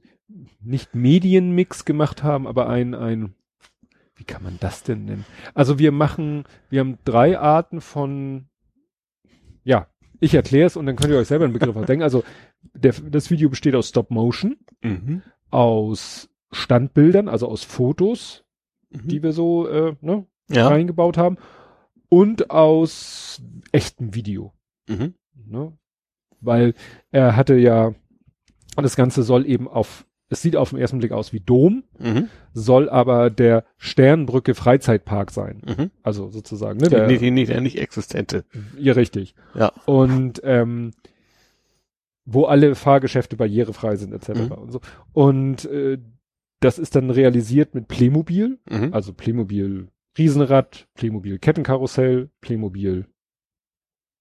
nicht 0.61 0.95
Medienmix 0.95 1.85
gemacht 1.85 2.23
haben, 2.23 2.47
aber 2.47 2.69
ein, 2.69 2.95
ein, 2.95 3.33
wie 4.15 4.23
kann 4.23 4.43
man 4.43 4.57
das 4.59 4.83
denn 4.83 5.05
nennen? 5.05 5.25
Also 5.53 5.79
wir 5.79 5.91
machen, 5.91 6.43
wir 6.69 6.79
haben 6.81 6.97
drei 7.05 7.37
Arten 7.37 7.81
von, 7.81 8.47
ja, 9.63 9.87
ich 10.19 10.33
erkläre 10.33 10.67
es 10.67 10.75
und 10.75 10.85
dann 10.85 10.95
könnt 10.95 11.11
ihr 11.13 11.19
euch 11.19 11.27
selber 11.27 11.45
einen 11.45 11.53
Begriff 11.53 11.75
denken. 11.85 12.03
Also 12.03 12.23
Der, 12.73 12.93
das 12.93 13.29
Video 13.31 13.49
besteht 13.49 13.75
aus 13.75 13.89
Stop 13.89 14.11
Motion, 14.11 14.57
Mhm. 14.81 15.21
aus 15.49 16.29
Standbildern, 16.51 17.27
also 17.29 17.47
aus 17.47 17.63
Fotos, 17.63 18.43
Mhm. 18.91 19.07
die 19.07 19.23
wir 19.23 19.33
so 19.33 19.67
äh, 19.67 19.95
ne, 20.01 20.25
ja. 20.51 20.67
reingebaut 20.67 21.17
haben, 21.17 21.37
und 22.09 22.49
aus 22.49 23.41
echtem 23.71 24.15
Video. 24.15 24.53
Mhm. 24.87 25.13
Ne? 25.47 25.73
Weil 26.41 26.73
er 27.11 27.35
hatte 27.35 27.55
ja, 27.55 27.93
das 28.75 28.95
Ganze 28.95 29.23
soll 29.23 29.45
eben 29.45 29.67
auf, 29.67 30.05
es 30.29 30.41
sieht 30.41 30.55
auf 30.55 30.69
den 30.71 30.79
ersten 30.79 30.99
Blick 30.99 31.11
aus 31.11 31.33
wie 31.33 31.39
Dom, 31.39 31.83
Mhm. 31.99 32.29
soll 32.53 32.89
aber 32.89 33.29
der 33.29 33.63
Sternbrücke 33.77 34.55
Freizeitpark 34.55 35.31
sein. 35.31 35.61
Mhm. 35.67 35.91
Also 36.01 36.29
sozusagen, 36.29 36.79
ne? 36.79 36.87
Der, 36.89 37.07
nee, 37.07 37.17
nee, 37.19 37.31
nee, 37.31 37.45
der 37.45 37.61
nicht 37.61 37.77
existente. 37.77 38.45
Ja, 38.77 38.93
richtig. 38.93 39.35
Ja. 39.53 39.71
Und 39.85 40.41
ähm, 40.43 40.91
wo 42.25 42.45
alle 42.45 42.75
Fahrgeschäfte 42.75 43.35
barrierefrei 43.37 43.95
sind, 43.95 44.13
etc. 44.13 44.29
Mhm. 44.29 44.51
und 44.51 44.71
so. 44.71 44.81
Und 45.13 45.65
äh, 45.65 45.97
das 46.59 46.77
ist 46.79 46.95
dann 46.95 47.09
realisiert 47.09 47.73
mit 47.75 47.87
Playmobil, 47.87 48.59
Mhm. 48.69 48.93
also 48.93 49.13
Playmobil 49.13 49.87
Riesenrad, 50.19 50.87
Playmobil 50.93 51.39
Kettenkarussell, 51.39 52.29
Playmobil 52.41 53.05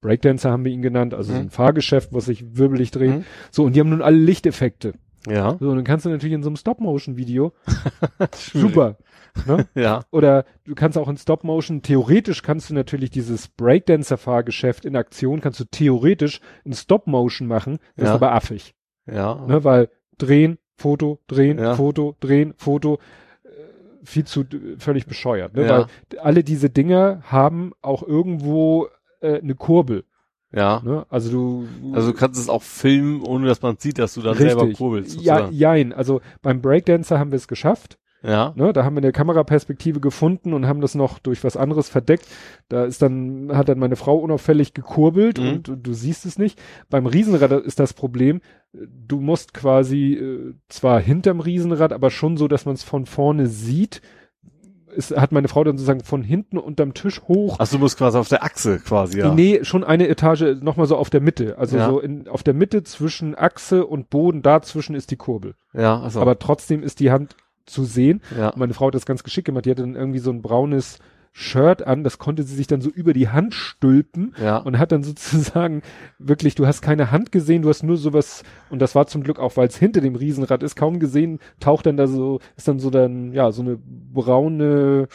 Breakdancer 0.00 0.52
haben 0.52 0.64
wir 0.64 0.70
ihn 0.72 0.80
genannt, 0.82 1.12
also 1.12 1.32
so 1.32 1.38
ein 1.38 1.46
Mhm. 1.46 1.50
Fahrgeschäft, 1.50 2.12
was 2.12 2.26
sich 2.26 2.56
wirbelig 2.56 2.92
dreht. 2.92 3.10
Mhm. 3.16 3.24
So, 3.50 3.64
und 3.64 3.74
die 3.74 3.80
haben 3.80 3.88
nun 3.90 4.00
alle 4.02 4.16
Lichteffekte. 4.16 4.92
Ja. 5.28 5.56
So, 5.58 5.68
und 5.70 5.76
dann 5.76 5.84
kannst 5.84 6.06
du 6.06 6.10
natürlich 6.10 6.34
in 6.34 6.44
so 6.44 6.48
einem 6.48 6.56
Stop-Motion-Video, 6.56 7.52
super. 8.32 8.96
Ne? 9.46 9.66
Ja. 9.74 10.04
Oder 10.12 10.44
du 10.64 10.74
kannst 10.76 10.96
auch 10.96 11.08
in 11.08 11.16
Stop-Motion, 11.16 11.82
theoretisch 11.82 12.42
kannst 12.42 12.70
du 12.70 12.74
natürlich 12.74 13.10
dieses 13.10 13.48
Breakdancer-Fahrgeschäft 13.48 14.84
in 14.84 14.94
Aktion, 14.94 15.40
kannst 15.40 15.58
du 15.58 15.64
theoretisch 15.64 16.40
in 16.64 16.72
Stop-Motion 16.72 17.48
machen, 17.48 17.78
das 17.96 18.04
Ja. 18.06 18.10
ist 18.10 18.14
aber 18.22 18.32
affig. 18.32 18.74
Ja. 19.10 19.44
Ne? 19.46 19.64
Weil 19.64 19.90
drehen, 20.16 20.58
Foto, 20.76 21.18
drehen, 21.26 21.58
Ja. 21.58 21.74
Foto, 21.74 22.16
drehen, 22.20 22.54
Foto, 22.56 23.00
viel 24.08 24.24
zu 24.24 24.44
völlig 24.78 25.06
bescheuert. 25.06 25.54
Ne? 25.54 25.66
Ja. 25.66 25.78
Weil 25.78 26.18
alle 26.20 26.42
diese 26.42 26.70
Dinger 26.70 27.22
haben 27.24 27.72
auch 27.82 28.02
irgendwo 28.02 28.88
äh, 29.20 29.40
eine 29.40 29.54
Kurbel. 29.54 30.04
Ja. 30.52 30.80
Ne? 30.82 31.06
Also 31.10 31.30
du 31.30 31.68
Also 31.92 32.12
du 32.12 32.16
kannst 32.16 32.40
es 32.40 32.48
auch 32.48 32.62
filmen, 32.62 33.22
ohne 33.22 33.46
dass 33.46 33.60
man 33.60 33.76
sieht, 33.78 33.98
dass 33.98 34.14
du 34.14 34.22
dann 34.22 34.36
selber 34.36 34.70
kurbelst. 34.72 35.20
Ja, 35.20 35.36
sozusagen. 35.36 35.54
jein. 35.54 35.92
Also 35.92 36.20
beim 36.40 36.62
Breakdancer 36.62 37.18
haben 37.18 37.30
wir 37.30 37.36
es 37.36 37.48
geschafft. 37.48 37.98
Ja. 38.22 38.52
Ne, 38.56 38.72
da 38.72 38.84
haben 38.84 38.96
wir 38.96 39.02
eine 39.02 39.12
Kameraperspektive 39.12 40.00
gefunden 40.00 40.52
und 40.52 40.66
haben 40.66 40.80
das 40.80 40.94
noch 40.96 41.18
durch 41.20 41.44
was 41.44 41.56
anderes 41.56 41.88
verdeckt. 41.88 42.26
Da 42.68 42.84
ist 42.84 43.00
dann, 43.00 43.50
hat 43.56 43.68
dann 43.68 43.78
meine 43.78 43.94
Frau 43.96 44.16
unauffällig 44.18 44.74
gekurbelt 44.74 45.38
Mhm. 45.38 45.48
und, 45.48 45.68
und 45.68 45.86
du 45.86 45.92
siehst 45.92 46.26
es 46.26 46.38
nicht. 46.38 46.60
Beim 46.90 47.06
Riesenrad 47.06 47.52
ist 47.52 47.78
das 47.78 47.92
Problem, 47.94 48.40
du 48.72 49.20
musst 49.20 49.54
quasi 49.54 50.14
äh, 50.14 50.54
zwar 50.68 51.00
hinterm 51.00 51.40
Riesenrad, 51.40 51.92
aber 51.92 52.10
schon 52.10 52.36
so, 52.36 52.48
dass 52.48 52.66
man 52.66 52.74
es 52.74 52.82
von 52.82 53.06
vorne 53.06 53.46
sieht. 53.46 54.02
Es 54.96 55.10
hat 55.16 55.30
meine 55.32 55.46
Frau 55.48 55.62
dann 55.62 55.76
sozusagen 55.76 56.00
von 56.02 56.22
hinten 56.22 56.58
unterm 56.58 56.94
Tisch 56.94 57.22
hoch. 57.22 57.56
Ach, 57.60 57.68
du 57.68 57.78
musst 57.78 57.98
quasi 57.98 58.18
auf 58.18 58.28
der 58.28 58.42
Achse 58.42 58.80
quasi, 58.80 59.18
ja. 59.20 59.32
Nee, 59.32 59.60
schon 59.62 59.84
eine 59.84 60.08
Etage 60.08 60.60
nochmal 60.60 60.86
so 60.86 60.96
auf 60.96 61.08
der 61.10 61.20
Mitte. 61.20 61.56
Also 61.58 61.76
Ja. 61.76 61.88
so 61.88 62.00
in, 62.00 62.26
auf 62.26 62.42
der 62.42 62.54
Mitte 62.54 62.82
zwischen 62.82 63.36
Achse 63.36 63.86
und 63.86 64.10
Boden, 64.10 64.42
dazwischen 64.42 64.96
ist 64.96 65.10
die 65.12 65.16
Kurbel. 65.16 65.54
Ja, 65.72 66.00
also. 66.00 66.20
Aber 66.20 66.38
trotzdem 66.40 66.82
ist 66.82 66.98
die 67.00 67.12
Hand 67.12 67.36
zu 67.68 67.84
sehen. 67.84 68.20
ja. 68.36 68.52
Meine 68.56 68.74
Frau 68.74 68.88
hat 68.88 68.94
das 68.94 69.06
ganz 69.06 69.22
geschickt 69.22 69.46
gemacht. 69.46 69.64
Die 69.66 69.70
hatte 69.70 69.82
dann 69.82 69.94
irgendwie 69.96 70.18
so 70.18 70.30
ein 70.30 70.42
braunes 70.42 70.98
Shirt 71.32 71.86
an. 71.86 72.02
Das 72.02 72.18
konnte 72.18 72.42
sie 72.42 72.56
sich 72.56 72.66
dann 72.66 72.80
so 72.80 72.88
über 72.90 73.12
die 73.12 73.28
Hand 73.28 73.54
stülpen 73.54 74.34
Ja. 74.42 74.56
und 74.56 74.78
hat 74.78 74.90
dann 74.92 75.02
sozusagen 75.04 75.82
wirklich, 76.18 76.54
du 76.56 76.66
hast 76.66 76.80
keine 76.82 77.10
Hand 77.12 77.30
gesehen, 77.30 77.62
du 77.62 77.68
hast 77.68 77.82
nur 77.84 77.96
sowas, 77.96 78.42
und 78.70 78.80
das 78.80 78.94
war 78.94 79.06
zum 79.06 79.22
Glück 79.22 79.38
auch, 79.38 79.56
weil 79.56 79.68
es 79.68 79.76
hinter 79.76 80.00
dem 80.00 80.16
Riesenrad 80.16 80.62
ist, 80.62 80.74
kaum 80.74 80.98
gesehen, 80.98 81.38
taucht 81.60 81.86
dann 81.86 81.96
da 81.96 82.06
so, 82.08 82.40
ist 82.56 82.66
dann 82.66 82.80
so 82.80 82.90
dann, 82.90 83.32
ja, 83.32 83.52
so 83.52 83.62
eine 83.62 83.78
braune, 84.28 85.08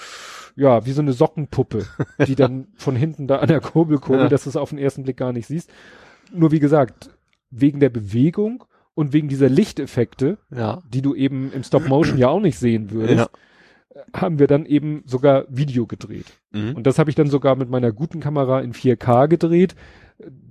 ja, 0.56 0.85
wie 0.85 0.91
so 0.91 1.01
eine 1.01 1.14
Sockenpuppe, 1.14 1.85
die 2.27 2.35
dann 2.35 2.67
von 2.75 2.95
hinten 2.95 3.27
da 3.27 3.38
an 3.38 3.48
der 3.48 3.59
Kurbel 3.61 3.98
kurbelt, 3.99 4.23
Ja. 4.25 4.30
dass 4.30 4.43
du 4.43 4.49
es 4.49 4.56
auf 4.56 4.69
den 4.69 4.80
ersten 4.80 5.03
Blick 5.03 5.17
gar 5.17 5.33
nicht 5.33 5.48
siehst. 5.48 5.69
Nur 6.32 6.51
wie 6.51 6.59
gesagt, 6.59 7.09
wegen 7.51 7.80
der 7.80 7.90
Bewegung 7.90 8.64
und 8.95 9.13
wegen 9.13 9.27
dieser 9.27 9.49
Lichteffekte, 9.49 10.38
ja. 10.55 10.81
die 10.88 11.01
du 11.01 11.15
eben 11.15 11.51
im 11.51 11.63
Stop 11.63 11.88
Motion 11.88 12.17
ja 12.17 12.30
auch 12.30 12.39
nicht 12.39 12.59
sehen 12.59 12.91
würdest, 12.91 13.30
haben 14.13 14.39
wir 14.39 14.47
dann 14.47 14.65
eben 14.65 15.03
sogar 15.05 15.45
Video 15.49 15.85
gedreht. 15.85 16.25
Mhm. 16.51 16.75
Und 16.75 16.88
das 16.88 16.99
habe 16.99 17.09
ich 17.09 17.15
dann 17.15 17.30
sogar 17.30 17.55
mit 17.55 17.69
meiner 17.69 17.91
guten 17.91 18.19
Kamera 18.19 18.61
in 18.61 18.73
4K 18.73 19.27
gedreht. 19.27 19.75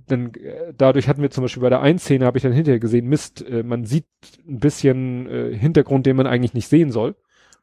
Dann 0.07 0.33
äh, 0.33 0.73
dadurch 0.77 1.07
hatten 1.07 1.21
wir 1.21 1.31
zum 1.31 1.43
Beispiel 1.43 1.61
bei 1.61 1.69
der 1.69 1.81
einen 1.81 1.99
Szene 1.99 2.25
habe 2.25 2.37
ich 2.37 2.43
dann 2.43 2.51
hinterher 2.51 2.79
gesehen, 2.79 3.07
Mist, 3.07 3.45
äh, 3.47 3.63
man 3.63 3.85
sieht 3.85 4.05
ein 4.47 4.59
bisschen 4.59 5.27
äh, 5.29 5.57
Hintergrund, 5.57 6.05
den 6.05 6.15
man 6.15 6.27
eigentlich 6.27 6.53
nicht 6.53 6.67
sehen 6.67 6.91
soll. 6.91 7.15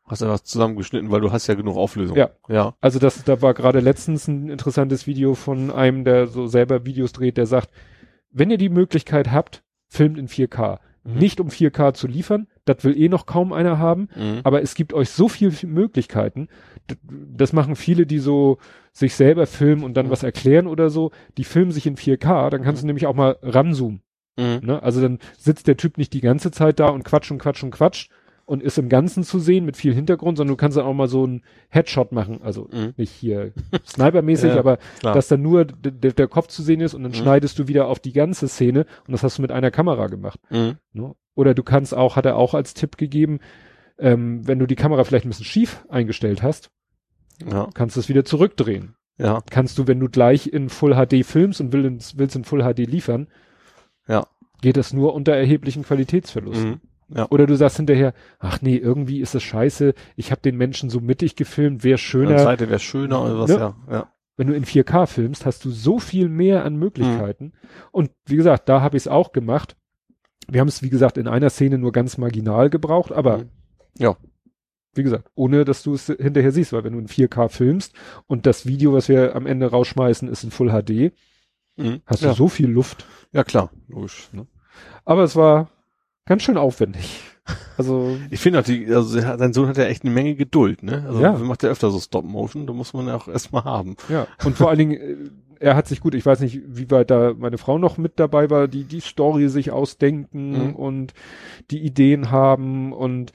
Hast 0.06 0.22
du 0.22 0.26
was 0.26 0.42
zusammengeschnitten, 0.42 1.10
weil 1.10 1.20
du 1.20 1.30
hast 1.30 1.46
ja 1.46 1.54
genug 1.54 1.76
Auflösung. 1.76 2.16
Ja. 2.16 2.30
Ja. 2.48 2.74
Also 2.80 2.98
das, 2.98 3.22
da 3.22 3.42
war 3.42 3.54
gerade 3.54 3.80
letztens 3.80 4.26
ein 4.26 4.48
interessantes 4.48 5.06
Video 5.06 5.34
von 5.34 5.70
einem, 5.70 6.04
der 6.04 6.26
so 6.26 6.46
selber 6.48 6.84
Videos 6.84 7.12
dreht, 7.12 7.36
der 7.36 7.46
sagt, 7.46 7.70
wenn 8.32 8.50
ihr 8.50 8.58
die 8.58 8.70
Möglichkeit 8.70 9.30
habt, 9.30 9.62
filmt 9.90 10.16
in 10.18 10.28
4K. 10.28 10.78
Mhm. 11.04 11.18
Nicht 11.18 11.40
um 11.40 11.48
4K 11.48 11.92
zu 11.94 12.06
liefern, 12.06 12.46
das 12.64 12.84
will 12.84 12.96
eh 12.98 13.08
noch 13.08 13.26
kaum 13.26 13.52
einer 13.52 13.78
haben, 13.78 14.08
Mhm. 14.16 14.40
aber 14.44 14.62
es 14.62 14.74
gibt 14.74 14.92
euch 14.94 15.10
so 15.10 15.28
viele 15.28 15.52
Möglichkeiten. 15.66 16.48
Das 17.08 17.52
machen 17.52 17.74
viele, 17.76 18.06
die 18.06 18.18
so 18.18 18.58
sich 18.92 19.14
selber 19.14 19.46
filmen 19.46 19.82
und 19.84 19.94
dann 19.96 20.06
Mhm. 20.06 20.10
was 20.10 20.22
erklären 20.22 20.66
oder 20.66 20.90
so. 20.90 21.10
Die 21.38 21.44
filmen 21.44 21.72
sich 21.72 21.86
in 21.86 21.96
4K, 21.96 22.50
dann 22.50 22.62
kannst 22.62 22.82
du 22.82 22.86
nämlich 22.86 23.06
auch 23.06 23.14
mal 23.14 23.36
ranzoomen. 23.42 24.02
Mhm. 24.38 24.60
Ne? 24.62 24.82
Also 24.82 25.00
dann 25.00 25.18
sitzt 25.36 25.66
der 25.66 25.76
Typ 25.76 25.98
nicht 25.98 26.12
die 26.12 26.20
ganze 26.20 26.50
Zeit 26.50 26.78
da 26.80 26.88
und 26.88 27.04
quatscht 27.04 27.30
und 27.30 27.38
quatscht 27.38 27.64
und 27.64 27.72
quatscht 27.72 28.10
und 28.50 28.62
ist 28.62 28.78
im 28.78 28.88
Ganzen 28.88 29.22
zu 29.22 29.38
sehen 29.38 29.64
mit 29.64 29.76
viel 29.76 29.94
Hintergrund, 29.94 30.36
sondern 30.38 30.54
du 30.54 30.56
kannst 30.60 30.76
dann 30.76 30.84
auch 30.84 30.92
mal 30.94 31.06
so 31.08 31.22
einen 31.24 31.42
Headshot 31.68 32.10
machen. 32.12 32.40
Also 32.42 32.68
Mhm. 32.72 32.94
nicht 32.96 33.12
hier 33.12 33.52
snipermäßig, 33.86 34.50
Ja, 34.54 34.58
aber 34.58 34.78
klar. 34.98 35.14
dass 35.14 35.28
dann 35.28 35.40
nur 35.42 35.64
der, 35.64 36.26
Kopf 36.28 36.48
zu 36.48 36.62
sehen 36.62 36.80
ist 36.80 36.94
und 36.94 37.02
dann 37.04 37.12
Mhm. 37.12 37.16
schneidest 37.16 37.58
du 37.58 37.68
wieder 37.68 37.86
auf 37.86 38.00
die 38.00 38.12
ganze 38.12 38.48
Szene 38.48 38.86
und 39.06 39.12
das 39.12 39.22
hast 39.22 39.38
du 39.38 39.42
mit 39.42 39.52
einer 39.52 39.70
Kamera 39.70 40.08
gemacht. 40.08 40.40
Mhm. 40.50 40.76
Ne? 40.92 41.14
Oder 41.36 41.54
du 41.54 41.62
kannst 41.62 41.94
auch, 41.96 42.16
hat 42.16 42.26
er 42.26 42.36
auch 42.36 42.54
als 42.54 42.74
Tipp 42.74 42.96
gegeben, 42.96 43.38
ähm, 43.98 44.46
wenn 44.48 44.58
du 44.58 44.66
die 44.66 44.74
Kamera 44.76 45.04
vielleicht 45.04 45.26
ein 45.26 45.28
bisschen 45.30 45.44
schief 45.44 45.84
eingestellt 45.88 46.42
hast, 46.42 46.70
Ja. 47.48 47.68
kannst 47.72 47.94
du 47.96 48.00
es 48.00 48.08
wieder 48.08 48.24
zurückdrehen. 48.24 48.94
Ja. 49.16 49.42
Kannst 49.50 49.78
du, 49.78 49.86
wenn 49.86 50.00
du 50.00 50.08
gleich 50.08 50.48
in 50.48 50.70
Full 50.70 50.94
HD 50.94 51.22
filmst 51.24 51.60
und 51.60 51.72
willst, 51.72 52.18
willst 52.18 52.34
in 52.34 52.44
Full 52.44 52.62
HD 52.62 52.80
liefern, 52.86 53.28
Ja. 54.08 54.26
geht 54.60 54.76
das 54.76 54.92
nur 54.92 55.14
unter 55.14 55.34
erheblichen 55.34 55.84
Qualitätsverlusten. 55.84 56.70
Mhm. 56.70 56.80
Ja. 57.14 57.26
Oder 57.30 57.46
du 57.46 57.56
sagst 57.56 57.76
hinterher, 57.76 58.14
ach 58.38 58.62
nee, 58.62 58.76
irgendwie 58.76 59.20
ist 59.20 59.34
es 59.34 59.42
scheiße, 59.42 59.94
ich 60.16 60.30
habe 60.30 60.40
den 60.42 60.56
Menschen 60.56 60.90
so 60.90 61.00
mittig 61.00 61.34
gefilmt, 61.36 61.82
wäre 61.82 61.98
schöner. 61.98 62.38
Seite 62.38 62.68
wäre 62.68 62.78
schöner 62.80 63.22
oder 63.22 63.38
was, 63.40 63.50
Ne? 63.50 63.56
ja. 63.56 63.74
Ja. 63.90 64.12
Wenn 64.36 64.46
du 64.46 64.54
in 64.54 64.64
4K 64.64 65.06
filmst, 65.06 65.44
hast 65.44 65.64
du 65.64 65.70
so 65.70 65.98
viel 65.98 66.28
mehr 66.28 66.64
an 66.64 66.76
Möglichkeiten. 66.76 67.44
Mhm. 67.46 67.52
Und 67.92 68.10
wie 68.26 68.36
gesagt, 68.36 68.68
da 68.68 68.80
habe 68.80 68.96
ich 68.96 69.02
es 69.02 69.08
auch 69.08 69.32
gemacht. 69.32 69.76
Wir 70.48 70.60
haben 70.60 70.68
es, 70.68 70.82
wie 70.82 70.88
gesagt, 70.88 71.18
in 71.18 71.28
einer 71.28 71.50
Szene 71.50 71.78
nur 71.78 71.92
ganz 71.92 72.16
marginal 72.16 72.70
gebraucht, 72.70 73.12
aber 73.12 73.38
Mhm. 73.38 73.48
Ja. 73.98 74.16
wie 74.94 75.02
gesagt, 75.02 75.30
ohne 75.34 75.64
dass 75.64 75.82
du 75.82 75.94
es 75.94 76.06
hinterher 76.06 76.52
siehst, 76.52 76.72
weil 76.72 76.84
wenn 76.84 76.92
du 76.94 76.98
in 77.00 77.08
4K 77.08 77.48
filmst 77.48 77.94
und 78.28 78.46
das 78.46 78.66
Video, 78.66 78.92
was 78.92 79.08
wir 79.08 79.34
am 79.36 79.46
Ende 79.46 79.66
rausschmeißen, 79.70 80.28
ist 80.28 80.44
in 80.44 80.50
Full 80.52 80.70
HD, 80.70 81.12
Mhm. 81.76 82.00
hast 82.06 82.22
ja. 82.22 82.30
du 82.30 82.34
so 82.36 82.48
viel 82.48 82.68
Luft. 82.68 83.04
Ja, 83.32 83.44
klar. 83.44 83.70
Logisch. 83.88 84.28
Ne? 84.32 84.46
Aber 85.04 85.22
es 85.24 85.36
war 85.36 85.70
ganz 86.26 86.42
schön 86.42 86.56
aufwendig. 86.56 87.22
Also, 87.76 88.16
Ich 88.30 88.40
finde 88.40 88.60
auch, 88.60 88.64
die, 88.64 88.86
also 88.94 89.20
dein 89.20 89.52
Sohn 89.52 89.66
hat 89.68 89.76
ja 89.76 89.84
echt 89.84 90.04
eine 90.04 90.12
Menge 90.12 90.34
Geduld, 90.36 90.82
ne? 90.82 91.04
Also 91.06 91.20
Ja. 91.20 91.32
macht 91.32 91.62
ja 91.62 91.70
öfter 91.70 91.90
so 91.90 91.98
Stop-Motion, 91.98 92.66
da 92.66 92.72
muss 92.72 92.92
man 92.92 93.06
ja 93.08 93.16
auch 93.16 93.26
erstmal 93.28 93.64
haben. 93.64 93.96
ja. 94.08 94.26
Und 94.44 94.56
vor 94.56 94.68
allen 94.68 94.78
Dingen, 94.78 94.92
äh, 95.00 95.16
er 95.58 95.76
hat 95.76 95.88
sich 95.88 96.00
gut, 96.00 96.14
ich 96.14 96.24
weiß 96.24 96.40
nicht, 96.40 96.60
wie 96.66 96.90
weit 96.90 97.10
da 97.10 97.34
meine 97.36 97.58
Frau 97.58 97.78
noch 97.78 97.98
mit 97.98 98.20
dabei 98.20 98.48
war, 98.50 98.68
die 98.68 98.84
die 98.84 99.00
Story 99.00 99.48
sich 99.48 99.72
ausdenken 99.72 100.68
Mhm. 100.68 100.76
und 100.76 101.12
die 101.70 101.80
Ideen 101.80 102.30
haben 102.30 102.92
und 102.92 103.32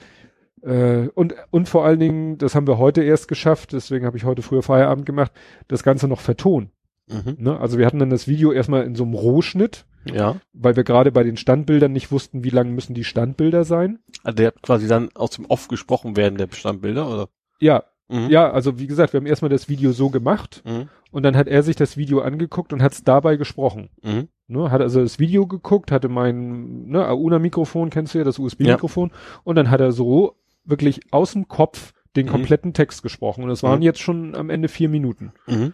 äh, 0.64 1.10
und 1.14 1.36
und 1.52 1.68
vor 1.70 1.86
allen 1.86 2.00
Dingen, 2.00 2.38
das 2.40 2.56
haben 2.56 2.66
wir 2.68 2.78
heute 2.80 3.04
erst 3.04 3.28
geschafft, 3.28 3.74
deswegen 3.74 4.06
habe 4.06 4.18
ich 4.18 4.24
heute 4.24 4.42
früher 4.42 4.64
Feierabend 4.64 5.06
gemacht, 5.06 5.32
das 5.68 5.84
Ganze 5.84 6.08
noch 6.08 6.22
vertonen. 6.22 6.72
Mhm. 7.08 7.36
Ne? 7.38 7.60
Also 7.60 7.78
wir 7.78 7.86
hatten 7.86 8.00
dann 8.00 8.10
das 8.10 8.28
Video 8.28 8.52
erstmal 8.52 8.84
in 8.86 8.96
so 8.96 9.04
einem 9.04 9.14
Rohschnitt, 9.14 9.86
Ja. 10.14 10.36
weil 10.54 10.76
wir 10.76 10.84
gerade 10.84 11.12
bei 11.12 11.24
den 11.24 11.38
Standbildern 11.38 11.92
nicht 11.92 12.12
wussten, 12.12 12.44
wie 12.44 12.50
lang 12.50 12.74
müssen 12.76 12.94
die 12.94 13.04
Standbilder 13.04 13.64
sein. 13.64 14.00
Also 14.24 14.36
der 14.38 14.48
hat 14.48 14.62
quasi 14.62 14.88
dann 14.88 15.10
aus 15.16 15.32
dem 15.32 15.46
Off 15.46 15.68
gesprochen 15.68 16.16
werden, 16.18 16.38
der 16.38 16.48
Bestandbilder, 16.48 17.10
oder? 17.10 17.30
Ja, 17.60 17.84
Mhm. 18.08 18.30
ja, 18.30 18.52
also 18.52 18.78
wie 18.78 18.86
gesagt, 18.86 19.14
wir 19.14 19.20
haben 19.20 19.26
erstmal 19.26 19.50
das 19.50 19.68
Video 19.68 19.92
so 19.92 20.12
gemacht 20.12 20.62
Mhm. 20.64 20.90
und 21.12 21.24
dann 21.24 21.36
hat 21.36 21.48
er 21.48 21.64
sich 21.64 21.76
das 21.76 21.98
Video 21.98 22.22
angeguckt 22.22 22.72
und 22.72 22.84
hat 22.84 22.92
es 22.92 23.04
dabei 23.04 23.36
gesprochen. 23.36 23.90
Mhm. 24.04 24.28
Ne, 24.48 24.70
hat 24.70 24.82
also 24.82 25.02
das 25.02 25.18
Video 25.18 25.48
geguckt, 25.48 25.92
hatte 25.92 26.08
mein 26.08 26.86
ne, 26.88 27.08
Auna-Mikrofon, 27.08 27.90
kennst 27.90 28.14
du 28.14 28.20
ja, 28.20 28.24
das 28.24 28.38
USB-Mikrofon, 28.38 29.12
und 29.44 29.56
dann 29.56 29.72
hat 29.72 29.82
er 29.82 29.92
so 29.92 30.36
wirklich 30.66 31.00
aus 31.12 31.32
dem 31.34 31.48
Kopf 31.48 31.94
den 32.16 32.28
Mhm. 32.28 32.32
kompletten 32.32 32.74
Text 32.74 33.02
gesprochen. 33.02 33.44
Und 33.44 33.50
es 33.50 33.64
waren 33.64 33.80
Mhm. 33.80 33.84
jetzt 33.86 34.02
schon 34.02 34.36
am 34.36 34.52
Ende 34.52 34.68
vier 34.68 34.88
Minuten. 34.88 35.32
Mhm. 35.48 35.74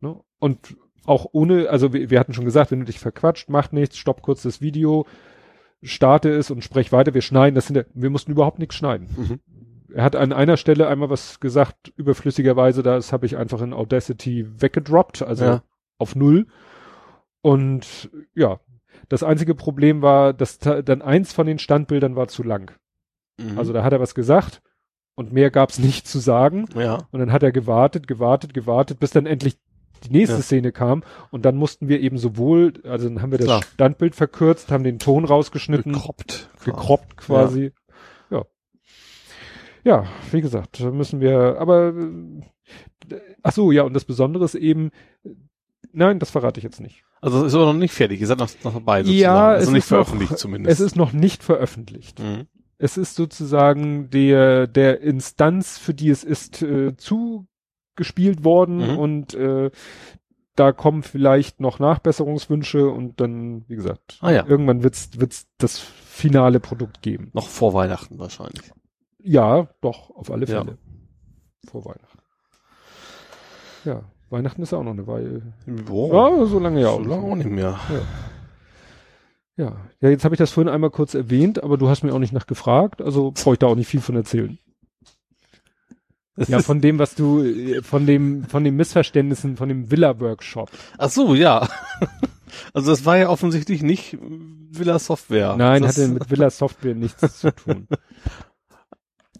Ne? 0.00 0.20
Und 0.38 0.76
auch 1.04 1.26
ohne, 1.32 1.70
also 1.70 1.92
wir, 1.92 2.10
wir 2.10 2.20
hatten 2.20 2.34
schon 2.34 2.44
gesagt, 2.44 2.70
wenn 2.70 2.80
du 2.80 2.86
dich 2.86 2.98
verquatscht, 2.98 3.48
macht 3.48 3.72
nichts, 3.72 3.96
stopp 3.96 4.22
kurz 4.22 4.42
das 4.42 4.60
Video. 4.60 5.06
starte 5.82 6.30
es 6.30 6.50
und 6.50 6.62
sprech 6.62 6.92
weiter, 6.92 7.14
wir 7.14 7.22
schneiden, 7.22 7.54
das 7.54 7.66
sind 7.66 7.76
ja, 7.76 7.84
wir 7.94 8.10
mussten 8.10 8.32
überhaupt 8.32 8.58
nichts 8.58 8.74
schneiden. 8.74 9.08
Mhm. 9.16 9.40
Er 9.94 10.04
hat 10.04 10.14
an 10.14 10.32
einer 10.32 10.56
Stelle 10.56 10.86
einmal 10.88 11.10
was 11.10 11.40
gesagt, 11.40 11.92
überflüssigerweise, 11.96 12.82
das 12.82 13.12
habe 13.12 13.26
ich 13.26 13.36
einfach 13.36 13.60
in 13.60 13.72
Audacity 13.72 14.46
weggedroppt, 14.60 15.22
also 15.22 15.44
ja. 15.44 15.62
auf 15.98 16.14
null. 16.14 16.46
Und 17.42 18.10
ja, 18.34 18.60
das 19.08 19.22
einzige 19.22 19.54
Problem 19.54 20.02
war, 20.02 20.32
dass 20.32 20.58
dann 20.58 21.02
eins 21.02 21.32
von 21.32 21.46
den 21.46 21.58
Standbildern 21.58 22.14
war 22.14 22.28
zu 22.28 22.42
lang. 22.42 22.72
Mhm. 23.38 23.58
Also 23.58 23.72
da 23.72 23.82
hat 23.82 23.92
er 23.92 24.00
was 24.00 24.14
gesagt 24.14 24.62
und 25.16 25.32
mehr 25.32 25.50
gab's 25.50 25.78
nicht 25.78 26.06
zu 26.06 26.18
sagen. 26.18 26.66
Ja. 26.74 27.08
Und 27.10 27.20
dann 27.20 27.32
hat 27.32 27.42
er 27.42 27.50
gewartet, 27.50 28.06
gewartet, 28.06 28.54
gewartet, 28.54 29.00
bis 29.00 29.10
dann 29.10 29.26
endlich 29.26 29.58
die 30.04 30.10
nächste 30.10 30.36
ja. 30.36 30.42
Szene 30.42 30.72
kam 30.72 31.02
und 31.30 31.44
dann 31.44 31.56
mussten 31.56 31.88
wir 31.88 32.00
eben 32.00 32.18
sowohl, 32.18 32.74
also 32.84 33.08
dann 33.08 33.22
haben 33.22 33.30
wir 33.30 33.38
das 33.38 33.46
Klar. 33.46 33.62
Standbild 33.74 34.14
verkürzt, 34.14 34.70
haben 34.70 34.84
den 34.84 34.98
Ton 34.98 35.24
rausgeschnitten, 35.24 35.92
gekroppt, 35.92 36.50
gekroppt 36.64 37.16
quasi. 37.16 37.72
Ja. 38.30 38.44
ja. 39.84 40.02
ja. 40.02 40.06
wie 40.30 40.40
gesagt, 40.40 40.80
müssen 40.80 41.20
wir, 41.20 41.56
aber 41.58 41.94
ach 43.42 43.52
so, 43.52 43.72
ja, 43.72 43.82
und 43.82 43.94
das 43.94 44.04
Besondere 44.04 44.44
ist 44.44 44.54
eben, 44.54 44.90
nein, 45.92 46.18
das 46.18 46.30
verrate 46.30 46.58
ich 46.58 46.64
jetzt 46.64 46.80
nicht. 46.80 47.02
Also 47.20 47.44
ist 47.44 47.54
aber 47.54 47.66
noch 47.66 47.74
nicht 47.74 47.92
fertig, 47.92 48.20
ihr 48.20 48.26
seid 48.26 48.38
noch, 48.38 48.48
noch 48.64 48.74
dabei 48.74 49.02
sozusagen. 49.02 49.20
Ja, 49.20 49.48
also 49.50 49.64
es 49.64 49.70
nicht 49.70 49.82
ist 49.82 49.88
veröffentlicht 49.88 50.32
noch, 50.32 50.38
zumindest. 50.38 50.80
Es 50.80 50.84
ist 50.84 50.96
noch 50.96 51.12
nicht 51.12 51.42
veröffentlicht. 51.42 52.18
Mhm. 52.18 52.46
Es 52.78 52.96
ist 52.96 53.14
sozusagen 53.14 54.08
der, 54.08 54.66
der 54.66 55.02
Instanz, 55.02 55.76
für 55.76 55.92
die 55.92 56.08
es 56.08 56.24
ist, 56.24 56.62
äh, 56.62 56.96
zu 56.96 57.46
gespielt 57.96 58.44
worden 58.44 58.92
mhm. 58.92 58.98
und 58.98 59.34
äh, 59.34 59.70
da 60.56 60.72
kommen 60.72 61.02
vielleicht 61.02 61.60
noch 61.60 61.78
Nachbesserungswünsche 61.78 62.88
und 62.88 63.20
dann, 63.20 63.64
wie 63.68 63.76
gesagt, 63.76 64.18
ah, 64.20 64.30
ja. 64.30 64.46
irgendwann 64.46 64.82
wird's 64.82 65.10
wird's 65.18 65.46
das 65.58 65.78
finale 65.78 66.60
Produkt 66.60 67.02
geben. 67.02 67.30
Noch 67.32 67.48
vor 67.48 67.72
Weihnachten 67.72 68.18
wahrscheinlich. 68.18 68.70
Ja, 69.22 69.68
doch, 69.80 70.10
auf 70.10 70.30
alle 70.30 70.46
Fälle. 70.46 70.72
Ja. 70.72 71.70
Vor 71.70 71.84
Weihnachten. 71.84 72.18
Ja, 73.84 74.02
Weihnachten 74.28 74.62
ist 74.62 74.72
auch 74.74 74.82
noch 74.82 74.92
eine 74.92 75.06
Weile. 75.06 75.42
Oh. 75.90 76.10
Ja, 76.12 76.46
so 76.46 76.58
lange 76.58 76.80
ja 76.80 76.88
auch. 76.88 77.02
So 77.02 77.08
lange 77.08 77.32
auch 77.32 77.36
nicht 77.36 77.50
mehr. 77.50 77.78
Ja. 77.88 78.02
Ja, 79.56 79.76
ja 80.00 80.08
jetzt 80.08 80.24
habe 80.24 80.34
ich 80.34 80.38
das 80.38 80.50
vorhin 80.50 80.72
einmal 80.72 80.90
kurz 80.90 81.14
erwähnt, 81.14 81.62
aber 81.62 81.76
du 81.76 81.88
hast 81.88 82.02
mir 82.02 82.14
auch 82.14 82.18
nicht 82.18 82.32
nachgefragt, 82.32 83.02
also 83.02 83.30
brauche 83.32 83.54
ich 83.54 83.58
da 83.58 83.66
auch 83.66 83.74
nicht 83.74 83.88
viel 83.88 84.00
von 84.00 84.16
erzählen. 84.16 84.58
Ja, 86.48 86.60
von 86.60 86.80
dem, 86.80 86.98
was 86.98 87.14
du, 87.14 87.44
von 87.82 88.06
dem, 88.06 88.44
von 88.44 88.64
den 88.64 88.76
Missverständnissen, 88.76 89.56
von 89.56 89.68
dem 89.68 89.90
Villa-Workshop. 89.90 90.70
Ach 90.98 91.10
so, 91.10 91.34
ja. 91.34 91.68
Also 92.72 92.90
das 92.90 93.04
war 93.04 93.16
ja 93.16 93.28
offensichtlich 93.28 93.82
nicht 93.82 94.18
Villa 94.20 94.98
Software. 94.98 95.56
Nein, 95.56 95.82
das 95.82 95.96
hatte 95.96 96.08
mit 96.08 96.30
Villa 96.30 96.50
Software 96.50 96.94
nichts 96.94 97.40
zu 97.40 97.54
tun. 97.54 97.86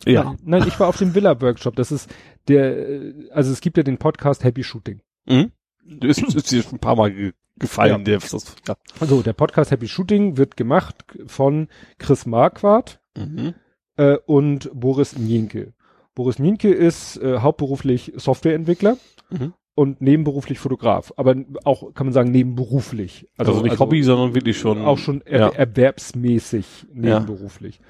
Ja. 0.06 0.24
Nein, 0.24 0.38
nein, 0.44 0.64
ich 0.66 0.80
war 0.80 0.88
auf 0.88 0.96
dem 0.96 1.14
Villa 1.14 1.38
Workshop. 1.42 1.76
Das 1.76 1.92
ist 1.92 2.08
der, 2.48 3.12
also 3.32 3.52
es 3.52 3.60
gibt 3.60 3.76
ja 3.76 3.82
den 3.82 3.98
Podcast 3.98 4.44
Happy 4.44 4.64
Shooting. 4.64 5.02
Mhm. 5.26 5.52
Ist, 6.00 6.22
ist 6.22 6.50
dir 6.50 6.62
schon 6.62 6.76
ein 6.76 6.78
paar 6.78 6.96
Mal 6.96 7.34
gefallen, 7.58 7.90
ja. 7.90 7.98
der, 7.98 8.18
das, 8.18 8.56
ja. 8.66 8.76
Also 8.98 9.20
der 9.22 9.34
Podcast 9.34 9.70
Happy 9.70 9.88
Shooting 9.88 10.36
wird 10.38 10.56
gemacht 10.56 11.04
von 11.26 11.68
Chris 11.98 12.24
Marquardt 12.24 12.98
mhm. 13.16 13.54
äh, 13.96 14.16
und 14.24 14.70
Boris 14.72 15.18
Nienke. 15.18 15.74
Boris 16.14 16.38
Nienke 16.38 16.72
ist 16.72 17.16
äh, 17.18 17.38
hauptberuflich 17.38 18.12
Softwareentwickler 18.16 18.96
mhm. 19.30 19.54
und 19.74 20.00
nebenberuflich 20.00 20.58
Fotograf, 20.58 21.12
aber 21.16 21.36
auch 21.64 21.94
kann 21.94 22.06
man 22.06 22.12
sagen 22.12 22.30
nebenberuflich. 22.30 23.28
Also, 23.36 23.52
also 23.52 23.62
nicht 23.62 23.72
also 23.72 23.84
Hobby, 23.84 24.02
sondern 24.02 24.34
wirklich 24.34 24.58
schon 24.58 24.82
auch 24.82 24.98
schon 24.98 25.22
er 25.22 25.40
ja. 25.40 25.48
erwerbsmäßig 25.48 26.86
nebenberuflich. 26.92 27.80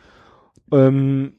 Ja. 0.72 0.86
Ähm, 0.86 1.34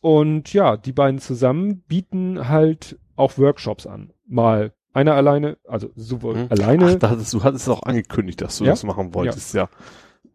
und 0.00 0.52
ja, 0.52 0.76
die 0.76 0.92
beiden 0.92 1.20
zusammen 1.20 1.82
bieten 1.86 2.48
halt 2.48 2.98
auch 3.14 3.38
Workshops 3.38 3.86
an. 3.86 4.12
Mal 4.26 4.72
einer 4.92 5.14
alleine, 5.14 5.58
also 5.66 5.90
sowohl 5.94 6.34
mhm. 6.34 6.46
alleine. 6.50 6.98
Ach, 7.00 7.10
hattest, 7.10 7.32
du 7.32 7.42
hattest 7.42 7.68
auch 7.68 7.82
angekündigt, 7.84 8.40
dass 8.40 8.58
du 8.58 8.64
ja? 8.64 8.70
das 8.70 8.82
machen 8.84 9.14
wolltest, 9.14 9.54
ja. 9.54 9.68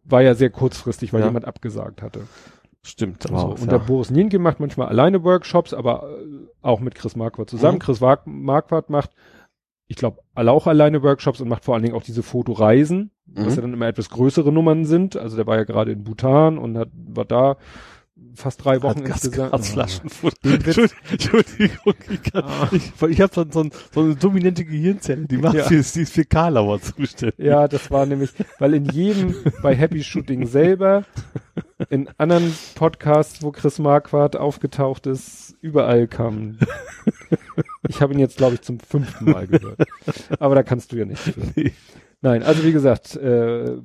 War 0.04 0.22
ja 0.22 0.34
sehr 0.34 0.50
kurzfristig, 0.50 1.12
weil 1.12 1.22
jemand 1.22 1.44
abgesagt 1.44 2.00
hatte. 2.00 2.22
Stimmt. 2.84 3.24
So, 3.24 3.34
und 3.34 3.60
ja. 3.60 3.66
der 3.66 3.78
Boris 3.78 4.10
Nienke 4.10 4.38
macht 4.38 4.60
manchmal 4.60 4.88
alleine 4.88 5.24
Workshops, 5.24 5.74
aber 5.74 6.08
äh, 6.20 6.46
auch 6.62 6.80
mit 6.80 6.94
Chris 6.94 7.16
Marquardt 7.16 7.50
zusammen. 7.50 7.76
Mhm. 7.76 7.80
Chris 7.80 8.00
Marquardt 8.00 8.88
macht, 8.88 9.10
ich 9.88 9.96
glaube, 9.96 10.20
auch 10.34 10.66
alleine 10.66 11.02
Workshops 11.02 11.40
und 11.40 11.48
macht 11.48 11.64
vor 11.64 11.74
allen 11.74 11.82
Dingen 11.82 11.96
auch 11.96 12.02
diese 12.02 12.22
Fotoreisen, 12.22 13.10
mhm. 13.26 13.46
was 13.46 13.56
ja 13.56 13.62
dann 13.62 13.72
immer 13.72 13.88
etwas 13.88 14.10
größere 14.10 14.52
Nummern 14.52 14.84
sind. 14.84 15.16
Also 15.16 15.36
der 15.36 15.46
war 15.46 15.56
ja 15.56 15.64
gerade 15.64 15.92
in 15.92 16.04
Bhutan 16.04 16.58
und 16.58 16.78
hat, 16.78 16.88
war 16.92 17.24
da 17.24 17.56
fast 18.34 18.64
drei 18.64 18.82
Wochen 18.82 19.04
Gas, 19.04 19.24
insgesamt. 19.24 19.52
Gasflaschen. 19.52 20.10
Oh. 20.22 20.30
Entschuldigung, 20.42 21.94
ich, 22.08 22.22
kann, 22.22 22.44
ah. 22.44 22.68
ich, 22.72 23.02
ich 23.02 23.20
habe 23.20 23.34
so, 23.34 23.44
so, 23.50 23.68
so 23.92 24.00
eine 24.00 24.16
dominante 24.16 24.64
Gehirnzelle, 24.64 25.26
die 25.26 25.36
macht 25.36 25.56
ja. 25.56 25.64
für, 25.64 25.80
die 25.80 26.00
ist 26.02 26.12
für 26.12 26.24
Karlauer 26.24 26.80
zuständig. 26.80 27.38
Ja, 27.38 27.68
das 27.68 27.90
war 27.90 28.06
nämlich, 28.06 28.30
weil 28.58 28.74
in 28.74 28.86
jedem, 28.86 29.34
bei 29.62 29.74
Happy 29.74 30.02
Shooting 30.02 30.46
selber, 30.46 31.04
in 31.90 32.08
anderen 32.18 32.54
Podcasts, 32.74 33.42
wo 33.42 33.50
Chris 33.50 33.78
Marquardt 33.78 34.36
aufgetaucht 34.36 35.06
ist, 35.06 35.56
überall 35.60 36.06
kam. 36.06 36.58
Ich 37.88 38.00
habe 38.00 38.12
ihn 38.12 38.18
jetzt, 38.18 38.36
glaube 38.36 38.54
ich, 38.54 38.62
zum 38.62 38.80
fünften 38.80 39.30
Mal 39.30 39.46
gehört. 39.46 39.80
Aber 40.38 40.54
da 40.54 40.62
kannst 40.62 40.92
du 40.92 40.96
ja 40.96 41.04
nicht 41.04 41.20
für. 41.20 41.34
Nee. 41.56 41.72
Nein, 42.20 42.42
also 42.42 42.64
wie 42.64 42.72
gesagt, 42.72 43.16
äh, 43.16 43.76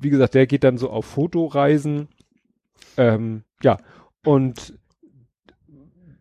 wie 0.00 0.10
gesagt, 0.10 0.34
der 0.34 0.46
geht 0.46 0.64
dann 0.64 0.78
so 0.78 0.90
auf 0.90 1.06
Fotoreisen. 1.06 2.08
Ähm, 2.98 3.44
ja, 3.62 3.78
und 4.24 4.74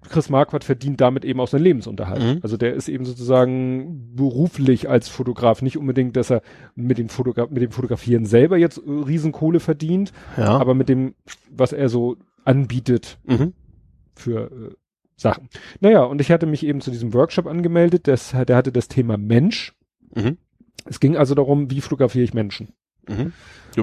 Chris 0.09 0.29
Marquardt 0.29 0.63
verdient 0.63 1.01
damit 1.01 1.25
eben 1.25 1.39
auch 1.39 1.47
seinen 1.47 1.63
Lebensunterhalt. 1.63 2.23
Mhm. 2.23 2.39
Also 2.41 2.57
der 2.57 2.73
ist 2.73 2.87
eben 2.87 3.05
sozusagen 3.05 4.15
beruflich 4.15 4.89
als 4.89 5.09
Fotograf 5.09 5.61
nicht 5.61 5.77
unbedingt, 5.77 6.15
dass 6.15 6.29
er 6.29 6.41
mit 6.75 6.97
dem, 6.97 7.09
Fotogra 7.09 7.47
mit 7.49 7.61
dem 7.61 7.71
Fotografieren 7.71 8.25
selber 8.25 8.57
jetzt 8.57 8.77
äh, 8.77 8.81
Riesenkohle 8.89 9.59
verdient, 9.59 10.13
ja. 10.37 10.57
aber 10.57 10.73
mit 10.73 10.89
dem, 10.89 11.15
was 11.49 11.73
er 11.73 11.89
so 11.89 12.17
anbietet 12.45 13.19
mhm. 13.25 13.53
für 14.15 14.51
äh, 14.51 14.75
Sachen. 15.15 15.49
Naja, 15.79 16.03
und 16.03 16.21
ich 16.21 16.31
hatte 16.31 16.45
mich 16.45 16.65
eben 16.65 16.79
zu 16.79 16.91
diesem 16.91 17.13
Workshop 17.13 17.47
angemeldet, 17.47 18.07
das, 18.07 18.31
der 18.31 18.55
hatte 18.55 18.71
das 18.71 18.87
Thema 18.87 19.17
Mensch. 19.17 19.73
Mhm. 20.15 20.37
Es 20.85 20.99
ging 20.99 21.17
also 21.17 21.35
darum, 21.35 21.69
wie 21.71 21.81
fotografiere 21.81 22.23
ich 22.23 22.33
Menschen. 22.33 22.69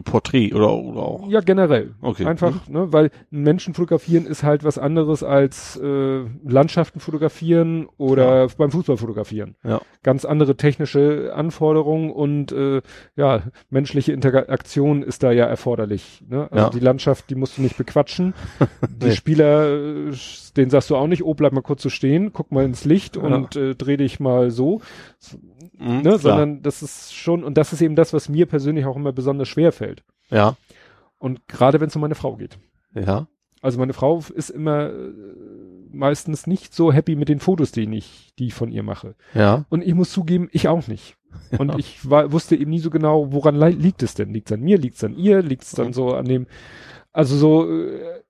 Mhm. 0.01 0.05
Porträt 0.05 0.53
oder, 0.53 0.73
oder 0.73 1.01
auch? 1.01 1.29
Ja, 1.29 1.41
generell. 1.41 1.95
Okay. 2.01 2.25
Einfach, 2.25 2.67
mhm. 2.69 2.75
ne, 2.75 2.93
weil 2.93 3.11
Menschen 3.31 3.75
fotografieren 3.75 4.27
ist 4.27 4.43
halt 4.43 4.65
was 4.65 4.79
anderes 4.79 5.23
als 5.23 5.77
äh, 5.77 6.25
Landschaften 6.45 7.01
fotografieren 7.01 7.89
oder 7.97 8.43
ja. 8.43 8.47
beim 8.57 8.71
Fußball 8.71 8.97
fotografieren. 8.97 9.57
Ja. 9.65 9.81
Ganz 10.03 10.25
andere 10.25 10.57
technische 10.57 11.33
Anforderungen 11.35 12.11
und 12.11 12.53
äh, 12.53 12.83
ja, 13.17 13.43
menschliche 13.71 14.13
Interaktion 14.13 15.03
ist 15.03 15.23
da 15.23 15.33
ja 15.33 15.45
erforderlich. 15.45 16.23
Ne? 16.29 16.49
Also 16.51 16.65
ja. 16.65 16.71
die 16.71 16.81
Landschaft, 16.81 17.31
die 17.31 17.35
musst 17.35 17.59
du 17.59 17.63
nicht 17.63 17.77
bequatschen. 17.77 18.35
die 18.89 19.07
nee. 19.07 19.13
Spieler, 19.13 19.69
äh, 19.69 20.13
den 20.57 20.71
sagst 20.71 20.91
du 20.91 20.97
auch 20.97 21.07
nicht, 21.07 21.25
oh, 21.25 21.35
bleib 21.35 21.53
mal 21.53 21.63
kurz 21.63 21.83
so 21.83 21.91
stehen, 21.91 22.33
guck 22.33 22.53
mal 22.53 22.65
ins 22.65 22.85
Licht 22.85 23.17
und 23.17 23.57
äh, 23.57 23.75
dreh 23.75 23.97
dich 23.97 24.21
mal 24.21 24.51
so. 24.51 24.81
Mhm, 25.79 26.03
ne? 26.03 26.19
Sondern 26.19 26.63
das 26.63 26.83
ist 26.83 27.15
schon, 27.15 27.43
und 27.43 27.59
das 27.59 27.73
ist 27.73 27.83
eben 27.83 27.97
das, 27.97 28.13
was 28.13 28.29
mir 28.29 28.47
persönlich 28.47 28.87
auch 28.87 28.97
immer 28.97 29.13
besonders 29.13 29.49
schwer 29.49 29.73
fällt. 29.73 29.84
Ja. 30.31 30.57
Und 31.19 31.47
gerade 31.49 31.81
wenn 31.81 31.89
es 31.89 31.97
um 31.97 32.03
meine 32.03 32.15
Frau 32.15 32.37
geht. 32.37 32.59
Ja. 32.95 33.29
Also 33.63 33.79
meine 33.79 33.95
Frau 33.95 34.23
ist 34.35 34.51
immer 34.51 34.91
äh, 34.91 35.13
meistens 35.91 36.47
nicht 36.47 36.75
so 36.75 36.93
happy 36.93 37.17
mit 37.17 37.29
den 37.29 37.41
Fotos, 37.41 37.73
die 37.73 37.89
ich, 37.97 38.33
die 38.39 38.49
ich 38.49 38.55
von 38.55 38.71
ihr 38.71 38.83
mache. 38.83 39.15
Ja. 39.33 39.65
Und 39.71 39.83
ich 39.83 39.95
muss 39.95 40.11
zugeben, 40.11 40.49
ich 40.53 40.69
auch 40.69 40.87
nicht. 40.87 41.17
Ja. 41.51 41.59
Und 41.61 41.79
ich 41.79 42.09
war, 42.09 42.31
wusste 42.31 42.57
eben 42.57 42.71
nie 42.71 42.79
so 42.79 42.91
genau, 42.91 43.33
woran 43.33 43.57
liegt 43.57 44.03
es 44.03 44.15
denn? 44.15 44.33
Liegt 44.35 44.51
es 44.51 44.55
an 44.55 44.63
mir? 44.63 44.79
Liegt 44.79 44.97
es 44.97 45.05
an 45.05 45.17
ihr? 45.17 45.43
Liegt 45.43 45.63
es 45.63 45.71
dann 45.73 45.93
so 45.93 46.11
an 46.11 46.27
dem, 46.27 46.47
also 47.13 47.37
so, 47.37 47.71
äh, 47.71 48.23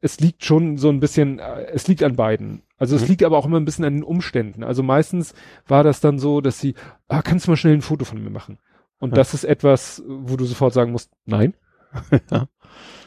es 0.00 0.20
liegt 0.20 0.44
schon 0.44 0.78
so 0.78 0.88
ein 0.88 1.00
bisschen, 1.00 1.38
äh, 1.38 1.66
es 1.72 1.88
liegt 1.88 2.02
an 2.02 2.16
beiden. 2.16 2.62
Also 2.78 2.96
es 2.96 3.02
mhm. 3.02 3.08
liegt 3.08 3.24
aber 3.24 3.36
auch 3.36 3.46
immer 3.46 3.58
ein 3.58 3.64
bisschen 3.64 3.84
an 3.84 3.94
den 3.94 4.02
Umständen. 4.02 4.62
Also 4.64 4.82
meistens 4.82 5.34
war 5.66 5.82
das 5.82 6.00
dann 6.00 6.18
so, 6.18 6.40
dass 6.40 6.60
sie, 6.60 6.74
ah, 7.08 7.22
kannst 7.22 7.46
du 7.46 7.50
mal 7.50 7.56
schnell 7.56 7.74
ein 7.74 7.82
Foto 7.82 8.04
von 8.04 8.22
mir 8.22 8.30
machen? 8.30 8.58
Und 8.98 9.10
ja. 9.10 9.16
das 9.16 9.34
ist 9.34 9.44
etwas, 9.44 10.02
wo 10.06 10.36
du 10.36 10.44
sofort 10.44 10.72
sagen 10.72 10.92
musst, 10.92 11.12
nein. 11.24 11.54
ja. 12.30 12.48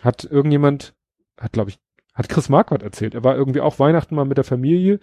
Hat 0.01 0.24
irgendjemand, 0.24 0.93
hat 1.40 1.53
glaube 1.53 1.72
ich, 1.72 1.80
hat 2.14 2.30
Chris 2.30 2.50
Marquardt 2.50 2.84
erzählt. 2.84 3.16
Er 3.16 3.24
war 3.24 3.35
irgendwie 3.35 3.61
auch 3.61 3.80
Weihnachten 3.80 4.16
mal 4.16 4.26
mit 4.26 4.38
der 4.38 4.43
Familie 4.43 5.00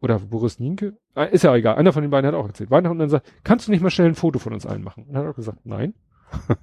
oder 0.00 0.18
Boris 0.18 0.58
Nienke. 0.58 0.96
Ah, 1.14 1.24
ist 1.24 1.44
ja 1.44 1.54
egal. 1.54 1.76
Einer 1.76 1.92
von 1.92 2.02
den 2.02 2.10
beiden 2.10 2.28
hat 2.28 2.34
auch 2.34 2.46
erzählt. 2.46 2.70
Weihnachten 2.70 2.92
und 2.92 2.98
dann 2.98 3.10
sagt, 3.10 3.32
kannst 3.44 3.66
du 3.66 3.70
nicht 3.70 3.82
mal 3.82 3.90
schnell 3.90 4.08
ein 4.08 4.14
Foto 4.14 4.38
von 4.38 4.52
uns 4.52 4.66
allen 4.66 4.82
machen? 4.82 5.04
Und 5.04 5.16
hat 5.16 5.24
er 5.24 5.34
gesagt, 5.34 5.64
nein. 5.64 5.94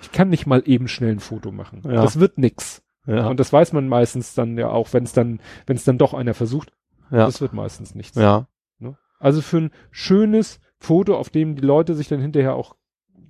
ich 0.00 0.12
kann 0.12 0.28
nicht 0.28 0.46
mal 0.46 0.62
eben 0.66 0.88
schnell 0.88 1.12
ein 1.12 1.20
Foto 1.20 1.52
machen. 1.52 1.82
Ja. 1.84 2.02
Das 2.02 2.18
wird 2.18 2.38
nix. 2.38 2.82
Ja. 3.06 3.28
Und 3.28 3.40
das 3.40 3.52
weiß 3.52 3.72
man 3.72 3.88
meistens 3.88 4.34
dann 4.34 4.56
ja 4.56 4.68
auch, 4.68 4.92
wenn 4.92 5.04
es 5.04 5.12
dann, 5.12 5.40
wenn 5.66 5.76
es 5.76 5.84
dann 5.84 5.98
doch 5.98 6.14
einer 6.14 6.34
versucht. 6.34 6.72
Ja. 7.10 7.26
Das 7.26 7.40
wird 7.40 7.52
meistens 7.52 7.94
nichts. 7.94 8.16
Ja. 8.16 8.46
Ne? 8.78 8.96
Also 9.18 9.42
für 9.42 9.58
ein 9.58 9.70
schönes 9.90 10.60
Foto, 10.78 11.16
auf 11.16 11.30
dem 11.30 11.56
die 11.56 11.62
Leute 11.62 11.94
sich 11.94 12.08
dann 12.08 12.20
hinterher 12.20 12.54
auch 12.54 12.76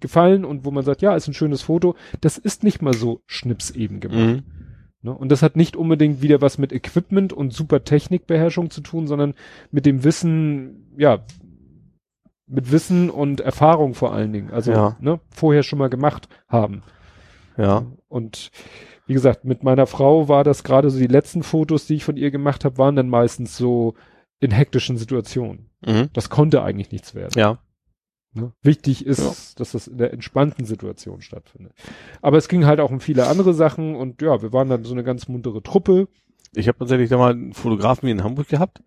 gefallen 0.02 0.44
und 0.44 0.66
wo 0.66 0.70
man 0.70 0.84
sagt, 0.84 1.00
ja, 1.00 1.16
ist 1.16 1.28
ein 1.28 1.34
schönes 1.34 1.62
Foto, 1.62 1.94
das 2.20 2.36
ist 2.36 2.62
nicht 2.62 2.82
mal 2.82 2.92
so 2.92 3.22
schnips 3.26 3.70
eben 3.70 4.00
gemacht. 4.00 4.18
Mhm. 4.18 4.42
Ne? 5.02 5.14
Und 5.14 5.30
das 5.30 5.42
hat 5.42 5.56
nicht 5.56 5.76
unbedingt 5.76 6.22
wieder 6.22 6.40
was 6.40 6.58
mit 6.58 6.72
Equipment 6.72 7.32
und 7.32 7.52
super 7.52 7.84
Technikbeherrschung 7.84 8.70
zu 8.70 8.80
tun, 8.80 9.06
sondern 9.06 9.34
mit 9.70 9.86
dem 9.86 10.04
Wissen, 10.04 10.92
ja, 10.96 11.24
mit 12.46 12.70
Wissen 12.70 13.10
und 13.10 13.40
Erfahrung 13.40 13.94
vor 13.94 14.12
allen 14.12 14.32
Dingen. 14.32 14.50
Also 14.50 14.72
ja. 14.72 14.96
ne, 15.00 15.20
vorher 15.30 15.62
schon 15.62 15.78
mal 15.78 15.88
gemacht 15.88 16.28
haben. 16.48 16.82
Ja. 17.56 17.86
Und 18.08 18.50
wie 19.06 19.14
gesagt, 19.14 19.44
mit 19.44 19.62
meiner 19.64 19.86
Frau 19.86 20.28
war 20.28 20.44
das 20.44 20.62
gerade 20.62 20.90
so, 20.90 20.98
die 20.98 21.06
letzten 21.06 21.42
Fotos, 21.42 21.86
die 21.86 21.94
ich 21.94 22.04
von 22.04 22.16
ihr 22.16 22.30
gemacht 22.30 22.64
habe, 22.64 22.78
waren 22.78 22.96
dann 22.96 23.08
meistens 23.08 23.56
so 23.56 23.94
in 24.38 24.50
hektischen 24.50 24.96
Situationen. 24.96 25.70
Mhm. 25.84 26.10
Das 26.12 26.30
konnte 26.30 26.62
eigentlich 26.62 26.92
nichts 26.92 27.14
werden. 27.14 27.32
Ja. 27.36 27.58
Ne? 28.34 28.52
Wichtig 28.62 29.04
ist, 29.04 29.18
ja. 29.18 29.32
dass 29.56 29.72
das 29.72 29.86
in 29.88 29.98
der 29.98 30.12
entspannten 30.12 30.64
Situation 30.64 31.20
stattfindet. 31.20 31.74
Aber 32.22 32.38
es 32.38 32.48
ging 32.48 32.64
halt 32.64 32.80
auch 32.80 32.90
um 32.90 33.00
viele 33.00 33.26
andere 33.26 33.52
Sachen 33.52 33.94
und 33.94 34.22
ja, 34.22 34.40
wir 34.40 34.54
waren 34.54 34.70
dann 34.70 34.84
so 34.84 34.92
eine 34.92 35.04
ganz 35.04 35.28
muntere 35.28 35.62
Truppe. 35.62 36.08
Ich 36.54 36.66
habe 36.66 36.78
tatsächlich 36.78 37.10
da 37.10 37.18
mal 37.18 37.32
einen 37.32 37.52
Fotografen 37.52 38.06
hier 38.06 38.14
in 38.14 38.24
Hamburg 38.24 38.48
gehabt, 38.48 38.82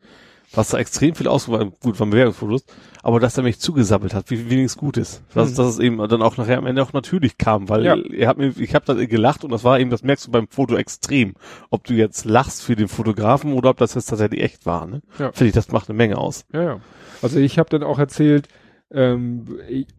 was 0.53 0.69
da 0.69 0.80
extrem 0.80 1.14
viel 1.14 1.27
ausgeweitet, 1.27 1.80
gut 1.80 1.95
von 1.95 2.09
Bewerbungsfotos, 2.09 2.65
aber 3.03 3.19
dass 3.19 3.38
er 3.38 3.43
mich 3.43 3.59
zugesammelt 3.59 4.15
hat, 4.15 4.32
wie 4.32 4.49
wenigstens 4.49 4.80
gut 4.80 4.98
ist. 4.98 5.22
Dass, 5.35 5.51
mhm. 5.51 5.56
dass 5.57 5.67
es 5.67 5.80
eben 5.80 5.98
dann 5.98 6.24
auch 6.24 6.38
nachher 6.38 6.57
am 6.57 6.65
Ende 6.65 6.82
auch 6.82 6.93
natürlich 6.93 7.38
kam, 7.38 7.69
weil 7.69 7.85
ja. 7.85 7.95
er 7.95 8.27
hat 8.27 8.38
mir, 8.38 8.51
ich 8.57 8.74
habe 8.74 8.85
dann 8.85 9.07
gelacht 9.07 9.43
und 9.43 9.51
das 9.51 9.64
war 9.64 9.80
eben, 9.80 9.91
das 9.91 10.01
merkst 10.01 10.25
du 10.25 10.32
beim 10.32 10.48
Foto 10.48 10.75
extrem. 10.75 11.35
Ob 11.69 11.83
du 11.83 11.93
jetzt 11.93 12.25
lachst 12.25 12.64
für 12.64 12.75
den 12.75 12.88
Fotografen 12.88 13.53
oder 13.53 13.69
ob 13.69 13.77
das 13.77 13.93
jetzt 13.93 14.07
tatsächlich 14.07 14.41
echt 14.41 14.65
war, 14.65 14.88
ne? 14.88 15.03
Ja. 15.19 15.32
Finde 15.33 15.49
ich, 15.49 15.53
das 15.53 15.72
macht 15.72 15.88
eine 15.88 15.98
Menge 15.98 16.17
aus. 16.17 16.45
Ja, 16.51 16.64
ja. 16.64 16.80
Also 17.22 17.40
ich 17.40 17.59
habe 17.59 17.69
dann 17.69 17.83
auch 17.83 17.99
erzählt, 17.99 18.48
ähm, 18.91 19.45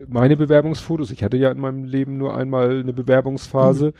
meine 0.06 0.36
Bewerbungsfotos, 0.36 1.10
ich 1.10 1.22
hatte 1.22 1.36
ja 1.36 1.50
in 1.50 1.58
meinem 1.58 1.84
Leben 1.84 2.18
nur 2.18 2.36
einmal 2.36 2.80
eine 2.80 2.92
Bewerbungsphase. 2.92 3.88
Mhm. 3.88 3.92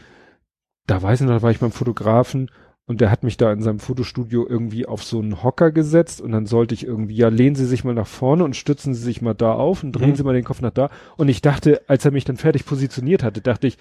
Da 0.87 1.03
weiß 1.03 1.21
ich 1.21 1.27
noch, 1.27 1.35
da 1.35 1.43
war 1.43 1.51
ich 1.51 1.59
beim 1.59 1.73
Fotografen 1.73 2.51
und 2.87 3.01
der 3.01 3.11
hat 3.11 3.25
mich 3.25 3.37
da 3.37 3.53
in 3.53 3.63
seinem 3.63 3.81
Fotostudio 3.81 4.47
irgendwie 4.49 4.87
auf 4.87 5.03
so 5.03 5.19
einen 5.19 5.43
Hocker 5.43 5.73
gesetzt 5.73 6.21
und 6.21 6.31
dann 6.31 6.47
sollte 6.47 6.75
ich 6.75 6.87
irgendwie, 6.87 7.17
ja, 7.17 7.29
lehnen 7.29 7.57
Sie 7.57 7.67
sich 7.67 7.83
mal 7.83 7.95
nach 7.95 8.07
vorne 8.07 8.45
und 8.45 8.55
stützen 8.55 8.95
Sie 8.95 9.03
sich 9.03 9.21
mal 9.21 9.35
da 9.35 9.53
auf 9.53 9.83
und 9.83 9.93
drehen 9.93 10.11
mhm. 10.11 10.17
Sie 10.17 10.23
mal 10.23 10.35
den 10.35 10.45
Kopf 10.45 10.61
nach 10.61 10.71
da. 10.71 10.91
Und 11.17 11.29
ich 11.29 11.43
dachte, 11.43 11.83
als 11.89 12.05
er 12.05 12.13
mich 12.13 12.25
dann 12.25 12.37
fertig 12.37 12.65
positioniert 12.65 13.25
hatte, 13.25 13.41
dachte 13.41 13.67
ich, 13.67 13.79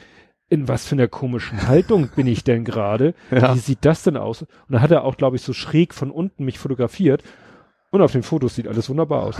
in 0.49 0.67
was 0.67 0.85
für 0.85 0.95
einer 0.95 1.07
komischen 1.07 1.67
Haltung 1.67 2.09
bin 2.15 2.27
ich 2.27 2.43
denn 2.43 2.65
gerade? 2.65 3.13
Ja. 3.31 3.55
Wie 3.55 3.59
sieht 3.59 3.79
das 3.81 4.03
denn 4.03 4.17
aus? 4.17 4.41
Und 4.41 4.49
da 4.69 4.81
hat 4.81 4.91
er 4.91 5.03
auch, 5.03 5.17
glaube 5.17 5.35
ich, 5.35 5.41
so 5.41 5.53
schräg 5.53 5.93
von 5.93 6.11
unten 6.11 6.45
mich 6.45 6.59
fotografiert. 6.59 7.23
Und 7.95 8.01
auf 8.01 8.11
den 8.11 8.23
Fotos 8.23 8.55
sieht 8.55 8.67
alles 8.67 8.89
wunderbar 8.89 9.23
aus. 9.23 9.37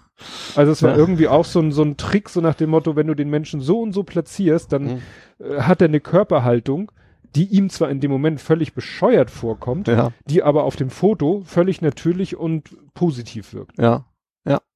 also 0.56 0.72
es 0.72 0.82
war 0.82 0.90
ja. 0.90 0.96
irgendwie 0.98 1.26
auch 1.26 1.46
so 1.46 1.58
ein, 1.58 1.72
so 1.72 1.82
ein 1.82 1.96
Trick, 1.96 2.28
so 2.28 2.42
nach 2.42 2.54
dem 2.54 2.68
Motto, 2.68 2.96
wenn 2.96 3.06
du 3.06 3.14
den 3.14 3.30
Menschen 3.30 3.62
so 3.62 3.80
und 3.80 3.94
so 3.94 4.02
platzierst, 4.02 4.70
dann 4.70 4.82
mhm. 4.82 5.00
äh, 5.38 5.62
hat 5.62 5.80
er 5.80 5.88
eine 5.88 6.00
Körperhaltung, 6.00 6.92
die 7.34 7.46
ihm 7.46 7.70
zwar 7.70 7.88
in 7.88 8.00
dem 8.00 8.10
Moment 8.10 8.42
völlig 8.42 8.74
bescheuert 8.74 9.30
vorkommt, 9.30 9.88
ja. 9.88 10.12
die 10.26 10.42
aber 10.42 10.64
auf 10.64 10.76
dem 10.76 10.90
Foto 10.90 11.40
völlig 11.46 11.80
natürlich 11.80 12.36
und 12.36 12.76
positiv 12.92 13.54
wirkt. 13.54 13.78
Ja. 13.78 14.04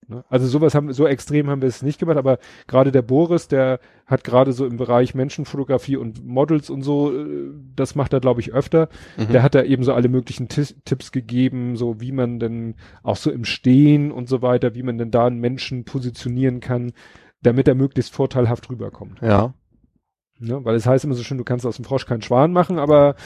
Ne? 0.09 0.25
Also 0.29 0.47
sowas 0.47 0.75
haben, 0.75 0.93
so 0.93 1.07
extrem 1.07 1.51
haben 1.51 1.61
wir 1.61 1.69
es 1.69 1.83
nicht 1.83 1.99
gemacht, 1.99 2.17
aber 2.17 2.39
gerade 2.67 2.93
der 2.93 3.03
Boris, 3.03 3.47
der 3.47 3.79
hat 4.07 4.25
gerade 4.25 4.53
so 4.53 4.65
im 4.65 4.79
Bereich 4.79 5.15
Menschenfotografie 5.15 5.97
und 5.97 6.27
Models 6.27 6.71
und 6.71 6.83
so, 6.83 7.13
äh, 7.13 7.53
das 7.77 7.95
macht 7.95 8.15
er 8.15 8.21
glaube 8.21 8.41
ich 8.41 8.53
öfter. 8.53 8.89
Mhm. 9.19 9.33
Der 9.33 9.43
hat 9.43 9.55
da 9.55 9.63
eben 9.63 9.85
so 9.85 9.93
alle 9.93 10.09
möglichen 10.09 10.49
Tipps 10.49 11.13
gegeben, 11.13 11.77
so 11.77 12.01
wie 12.01 12.13
man 12.13 12.41
denn 12.41 12.75
auch 13.03 13.17
so 13.17 13.31
im 13.31 13.45
Stehen 13.45 14.11
und 14.11 14.29
so 14.29 14.41
weiter, 14.41 14.75
wie 14.75 14.83
man 14.83 14.97
denn 14.97 15.11
da 15.11 15.27
einen 15.27 15.41
Menschen 15.41 15.85
positionieren 15.85 16.61
kann, 16.61 16.93
damit 17.43 17.69
er 17.69 17.75
möglichst 17.75 18.15
vorteilhaft 18.15 18.69
rüberkommt. 18.71 19.21
Ja. 19.21 19.53
Ne? 20.41 20.65
Weil 20.65 20.77
es 20.77 20.87
heißt 20.87 21.05
immer 21.05 21.15
so 21.15 21.23
schön, 21.23 21.39
du 21.39 21.45
kannst 21.45 21.67
aus 21.67 21.77
dem 21.77 21.85
Frosch 21.85 22.07
keinen 22.07 22.23
Schwan 22.23 22.53
machen, 22.53 22.79
aber 22.79 23.17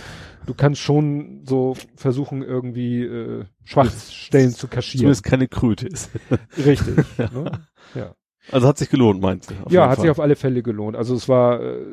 du 0.46 0.54
kannst 0.54 0.80
schon 0.80 1.42
so 1.44 1.76
versuchen, 1.96 2.42
irgendwie 2.42 3.04
äh, 3.04 3.44
Schwachstellen 3.64 4.52
zu 4.52 4.68
kaschieren. 4.68 5.00
Zumindest 5.00 5.24
keine 5.24 5.48
Kröte 5.48 5.86
ist. 5.86 6.10
Richtig. 6.56 7.04
ja. 7.18 7.30
Ne? 7.32 7.66
ja. 7.94 8.14
Also 8.50 8.66
hat 8.66 8.78
sich 8.78 8.90
gelohnt, 8.90 9.20
meinst 9.20 9.50
du? 9.50 9.54
Ja, 9.68 9.88
hat 9.88 9.96
Fall. 9.96 10.02
sich 10.02 10.10
auf 10.10 10.20
alle 10.20 10.34
Fälle 10.34 10.62
gelohnt. 10.62 10.96
Also 10.96 11.14
es 11.14 11.28
war, 11.28 11.60
äh, 11.60 11.84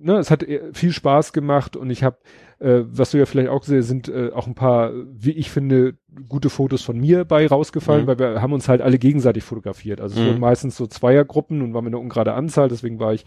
ne, 0.00 0.16
es 0.18 0.30
hat 0.30 0.42
äh, 0.42 0.72
viel 0.72 0.92
Spaß 0.92 1.32
gemacht 1.32 1.76
und 1.76 1.90
ich 1.90 2.02
habe, 2.02 2.18
äh, 2.58 2.80
was 2.84 3.10
du 3.10 3.18
ja 3.18 3.26
vielleicht 3.26 3.48
auch 3.48 3.60
gesehen 3.60 3.82
sind 3.82 4.08
äh, 4.08 4.30
auch 4.32 4.46
ein 4.46 4.54
paar, 4.54 4.92
wie 5.12 5.32
ich 5.32 5.50
finde, 5.50 5.94
gute 6.28 6.50
Fotos 6.50 6.82
von 6.82 6.98
mir 6.98 7.24
bei 7.24 7.46
rausgefallen, 7.46 8.04
mhm. 8.04 8.06
weil 8.08 8.18
wir 8.18 8.42
haben 8.42 8.52
uns 8.52 8.68
halt 8.68 8.80
alle 8.80 8.98
gegenseitig 8.98 9.44
fotografiert. 9.44 10.00
Also 10.00 10.16
es 10.16 10.22
mhm. 10.22 10.28
wurden 10.28 10.40
meistens 10.40 10.76
so 10.76 10.86
Zweiergruppen 10.86 11.62
und 11.62 11.74
waren 11.74 11.84
wir 11.84 11.88
eine 11.88 11.98
ungerade 11.98 12.32
Anzahl, 12.32 12.68
deswegen 12.68 12.98
war 12.98 13.14
ich 13.14 13.24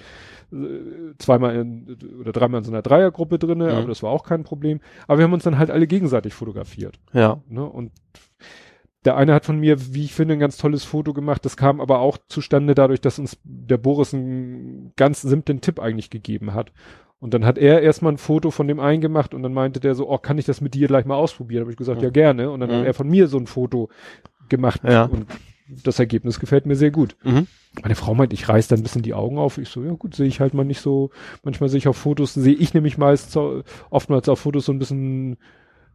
äh, 0.51 1.15
zweimal 1.17 1.55
in, 1.55 1.97
oder 2.19 2.31
dreimal 2.31 2.59
in 2.59 2.65
so 2.65 2.71
einer 2.71 2.81
Dreiergruppe 2.81 3.39
drinne, 3.39 3.65
mhm. 3.65 3.77
aber 3.77 3.87
das 3.87 4.03
war 4.03 4.11
auch 4.11 4.23
kein 4.23 4.43
Problem. 4.43 4.79
Aber 5.07 5.19
wir 5.19 5.25
haben 5.25 5.33
uns 5.33 5.43
dann 5.43 5.57
halt 5.57 5.71
alle 5.71 5.87
gegenseitig 5.87 6.33
fotografiert. 6.33 6.99
Ja. 7.13 7.41
Ne? 7.47 7.63
Und 7.63 7.91
der 9.05 9.17
eine 9.17 9.33
hat 9.33 9.45
von 9.45 9.59
mir, 9.59 9.93
wie 9.93 10.05
ich 10.05 10.13
finde, 10.13 10.33
ein 10.33 10.39
ganz 10.39 10.57
tolles 10.57 10.83
Foto 10.83 11.13
gemacht. 11.13 11.43
Das 11.43 11.57
kam 11.57 11.81
aber 11.81 11.99
auch 11.99 12.17
zustande 12.27 12.75
dadurch, 12.75 13.01
dass 13.01 13.19
uns 13.19 13.37
der 13.43 13.77
Boris 13.77 14.13
einen 14.13 14.93
ganz 14.95 15.21
simplen 15.21 15.61
Tipp 15.61 15.79
eigentlich 15.79 16.09
gegeben 16.09 16.53
hat. 16.53 16.71
Und 17.19 17.33
dann 17.33 17.45
hat 17.45 17.57
er 17.57 17.81
erstmal 17.81 18.13
ein 18.13 18.17
Foto 18.17 18.49
von 18.49 18.67
dem 18.67 18.79
einen 18.79 19.01
gemacht 19.01 19.33
und 19.33 19.43
dann 19.43 19.53
meinte 19.53 19.79
der 19.79 19.93
so, 19.95 20.09
oh, 20.09 20.17
kann 20.17 20.37
ich 20.37 20.45
das 20.45 20.59
mit 20.59 20.73
dir 20.73 20.87
gleich 20.87 21.05
mal 21.05 21.15
ausprobieren? 21.15 21.61
Habe 21.61 21.71
ich 21.71 21.77
gesagt, 21.77 22.01
ja, 22.01 22.07
ja 22.07 22.11
gerne. 22.11 22.49
Und 22.49 22.59
dann 22.59 22.69
mhm. 22.69 22.75
hat 22.75 22.85
er 22.85 22.93
von 22.93 23.07
mir 23.07 23.27
so 23.27 23.37
ein 23.37 23.47
Foto 23.47 23.89
gemacht. 24.49 24.81
Ja. 24.83 25.05
Und 25.05 25.27
das 25.83 25.99
Ergebnis 25.99 26.39
gefällt 26.39 26.65
mir 26.65 26.75
sehr 26.75 26.91
gut. 26.91 27.15
Mhm. 27.23 27.47
Meine 27.81 27.95
Frau 27.95 28.13
meint, 28.13 28.33
ich 28.33 28.49
reiß 28.49 28.67
dann 28.67 28.79
ein 28.79 28.83
bisschen 28.83 29.03
die 29.03 29.13
Augen 29.13 29.37
auf. 29.37 29.57
Ich 29.57 29.69
so, 29.69 29.83
ja 29.83 29.91
gut, 29.93 30.15
sehe 30.15 30.27
ich 30.27 30.39
halt 30.39 30.53
mal 30.53 30.63
nicht 30.63 30.81
so. 30.81 31.11
Manchmal 31.43 31.69
sehe 31.69 31.77
ich 31.77 31.87
auf 31.87 31.97
Fotos, 31.97 32.33
sehe 32.33 32.55
ich 32.55 32.73
nämlich 32.73 32.97
meist 32.97 33.31
so, 33.31 33.63
oftmals 33.89 34.27
auf 34.27 34.39
Fotos 34.39 34.65
so 34.65 34.73
ein 34.73 34.79
bisschen 34.79 35.37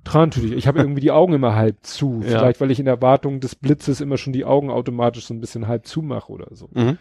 trantütig. 0.06 0.52
Ich 0.52 0.66
habe 0.66 0.78
irgendwie 0.78 1.00
die 1.00 1.10
Augen 1.10 1.34
immer 1.34 1.54
halb 1.54 1.84
zu. 1.84 2.20
Ja. 2.26 2.38
Vielleicht, 2.38 2.60
weil 2.60 2.70
ich 2.70 2.80
in 2.80 2.86
Erwartung 2.86 3.40
des 3.40 3.54
Blitzes 3.54 4.00
immer 4.00 4.16
schon 4.16 4.32
die 4.32 4.44
Augen 4.44 4.70
automatisch 4.70 5.26
so 5.26 5.34
ein 5.34 5.40
bisschen 5.40 5.68
halb 5.68 5.86
zumache 5.86 6.32
oder 6.32 6.48
so. 6.52 6.68
Mhm. 6.72 6.98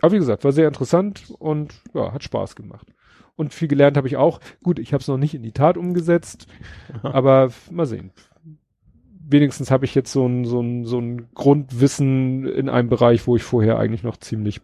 Aber 0.00 0.12
wie 0.12 0.18
gesagt, 0.18 0.44
war 0.44 0.52
sehr 0.52 0.68
interessant 0.68 1.32
und 1.38 1.74
ja, 1.94 2.12
hat 2.12 2.22
Spaß 2.22 2.54
gemacht. 2.54 2.86
Und 3.34 3.54
viel 3.54 3.66
gelernt 3.66 3.96
habe 3.96 4.06
ich 4.06 4.16
auch. 4.16 4.40
Gut, 4.62 4.78
ich 4.78 4.92
habe 4.92 5.00
es 5.00 5.08
noch 5.08 5.18
nicht 5.18 5.34
in 5.34 5.42
die 5.42 5.52
Tat 5.52 5.76
umgesetzt, 5.76 6.46
aber 7.02 7.50
mal 7.70 7.86
sehen 7.86 8.12
wenigstens 9.28 9.70
habe 9.70 9.84
ich 9.84 9.94
jetzt 9.94 10.10
so 10.10 10.26
ein, 10.26 10.44
so 10.44 10.60
ein, 10.60 10.84
so 10.84 10.98
ein 10.98 11.28
Grundwissen 11.34 12.46
in 12.46 12.68
einem 12.68 12.88
Bereich, 12.88 13.26
wo 13.26 13.36
ich 13.36 13.42
vorher 13.42 13.78
eigentlich 13.78 14.02
noch 14.02 14.16
ziemlich 14.16 14.60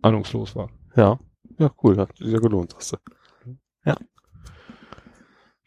ahnungslos 0.00 0.56
war. 0.56 0.70
Ja. 0.96 1.18
Ja, 1.58 1.70
cool. 1.82 1.98
Hat 1.98 2.16
sich 2.16 2.32
ja 2.32 2.38
gelohnt, 2.38 2.74
hast 2.74 2.92
du. 2.92 2.96
Ja. 3.84 3.96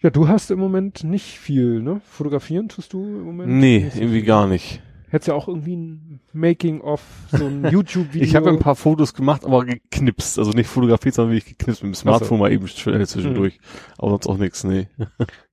Ja, 0.03 0.09
du 0.09 0.27
hast 0.27 0.51
im 0.51 0.59
Moment 0.59 1.05
nicht 1.05 1.39
viel, 1.39 1.81
ne? 1.81 2.01
Fotografieren 2.09 2.67
tust 2.67 2.91
du 2.91 3.05
im 3.05 3.23
Moment? 3.23 3.53
Nee, 3.53 3.89
irgendwie 3.95 4.19
viel. 4.19 4.23
gar 4.23 4.47
nicht. 4.47 4.81
Hättest 5.07 5.29
ja 5.29 5.33
auch 5.33 5.47
irgendwie 5.47 5.77
ein 5.77 6.19
Making-of, 6.33 7.01
so 7.31 7.45
ein 7.45 7.63
YouTube-Video. 7.71 8.27
ich 8.27 8.35
habe 8.35 8.49
ein 8.49 8.59
paar 8.59 8.75
Fotos 8.75 9.13
gemacht, 9.13 9.45
aber 9.45 9.63
geknipst. 9.63 10.37
Also 10.39 10.51
nicht 10.51 10.67
fotografiert, 10.67 11.15
sondern 11.15 11.33
wirklich 11.33 11.57
geknipst 11.57 11.83
mit 11.83 11.93
dem 11.93 11.95
Smartphone 11.95 12.37
so. 12.39 12.43
mal 12.43 12.51
eben 12.51 12.67
zwischendurch. 12.67 13.53
Hm. 13.53 13.61
Aber 13.97 14.09
sonst 14.09 14.27
auch 14.27 14.37
nichts, 14.37 14.65
nee. 14.65 14.87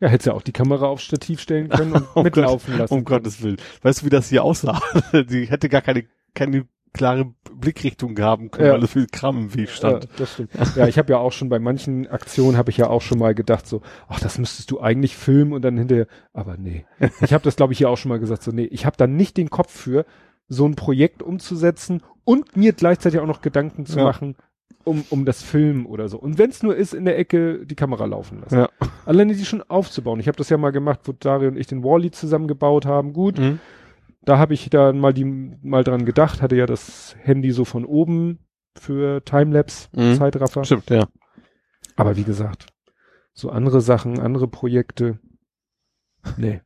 Ja, 0.01 0.09
hättest 0.09 0.27
ja 0.27 0.33
auch 0.33 0.43
die 0.43 0.53
Kamera 0.53 0.87
aufs 0.87 1.05
Stativ 1.05 1.41
stellen 1.41 1.69
können 1.69 1.93
und 1.93 2.09
oh 2.17 2.23
mitlaufen 2.25 2.73
Gott, 2.73 2.81
lassen. 2.81 2.95
Um 2.95 3.05
Gottes 3.05 3.43
Willen. 3.43 3.59
Weißt 3.83 4.03
du, 4.03 4.07
wie 4.07 4.11
das 4.11 4.31
hier 4.31 4.43
aussah? 4.43 4.83
die 5.13 5.45
hätte 5.47 5.69
gar 5.69 5.83
keine, 5.83 6.07
keine 6.35 6.67
klare 6.93 7.33
Blickrichtung 7.55 8.19
haben 8.19 8.51
können, 8.51 8.67
ja. 8.67 8.73
weil 8.75 8.81
so 8.81 8.87
viel 8.87 9.07
Kram 9.07 9.39
im 9.39 9.55
Weg 9.55 9.71
stand. 9.71 10.05
Ja, 10.05 10.11
das 10.17 10.33
stimmt. 10.35 10.51
ja, 10.77 10.87
ich 10.87 10.99
habe 10.99 11.13
ja 11.13 11.19
auch 11.19 11.33
schon 11.33 11.49
bei 11.49 11.59
manchen 11.59 12.07
Aktionen 12.09 12.57
habe 12.57 12.71
ich 12.71 12.77
ja 12.77 12.89
auch 12.89 13.03
schon 13.03 13.19
mal 13.19 13.35
gedacht 13.35 13.67
so, 13.67 13.83
ach, 14.09 14.21
das 14.21 14.39
müsstest 14.39 14.71
du 14.71 14.81
eigentlich 14.81 15.17
filmen 15.17 15.53
und 15.53 15.63
dann 15.63 15.79
hinterher, 15.79 16.07
aber 16.33 16.57
nee. 16.57 16.85
Ich 17.21 17.33
habe 17.33 17.45
das 17.45 17.57
glaube 17.57 17.73
ich 17.73 17.79
hier 17.79 17.91
auch 17.91 17.97
schon 17.97 18.09
mal 18.09 18.19
gesagt 18.19 18.43
so, 18.43 18.51
nee, 18.51 18.65
ich 18.65 18.87
habe 18.87 18.97
da 18.97 19.07
nicht 19.07 19.37
den 19.37 19.51
Kopf 19.51 19.71
für, 19.71 20.05
so 20.49 20.67
ein 20.67 20.75
Projekt 20.75 21.23
umzusetzen 21.23 22.03
und 22.25 22.57
mir 22.57 22.73
gleichzeitig 22.73 23.21
auch 23.21 23.27
noch 23.27 23.41
Gedanken 23.41 23.87
zu 23.87 23.99
ja. 23.99 24.05
machen, 24.05 24.37
um, 24.85 25.05
um 25.11 25.25
das 25.25 25.43
Filmen 25.43 25.87
oder 25.87 26.09
so. 26.09 26.19
Und 26.19 26.39
wenn 26.39 26.51
es 26.51 26.63
nur 26.63 26.75
ist, 26.75 26.93
in 26.93 27.05
der 27.05 27.19
Ecke 27.19 27.65
die 27.65 27.77
Kamera 27.77 28.05
laufen 28.05 28.41
lassen. 28.41 28.57
Ja. 28.57 28.69
Alleine 29.07 29.35
die 29.35 29.45
schon 29.45 29.63
aufzubauen. 29.63 30.19
Ich 30.19 30.27
habe 30.27 30.37
das 30.37 30.49
ja 30.49 30.57
mal 30.57 30.71
gemacht, 30.71 31.01
wo 31.05 31.13
Dario 31.13 31.49
und 31.49 31.57
ich 31.57 31.69
den 31.69 31.85
Wally 31.85 32.11
zusammengebaut 32.11 32.85
haben. 32.85 33.13
Gut. 33.13 33.39
Mhm 33.39 33.61
da 34.23 34.39
habe 34.39 34.55
ich 34.55 34.69
dann 34.71 34.99
mal 34.99 35.13
die 35.13 35.25
mal 35.25 35.85
dran 35.85 36.05
gedacht, 36.05 36.43
hatte 36.43 36.57
ja 36.57 36.67
das 36.67 37.17
Handy 37.21 37.53
so 37.53 37.65
von 37.65 37.85
oben 37.85 38.39
für 38.79 39.25
Timelapse 39.25 39.89
mhm. 39.93 40.17
Zeitraffer. 40.17 40.65
Stimmt, 40.65 40.91
ja. 40.91 41.09
Aber 41.97 42.17
wie 42.17 42.25
gesagt, 42.25 42.67
so 43.33 43.51
andere 43.51 43.81
Sachen, 43.81 44.21
andere 44.21 44.49
Projekte. 44.49 45.19
Nee. 46.37 46.61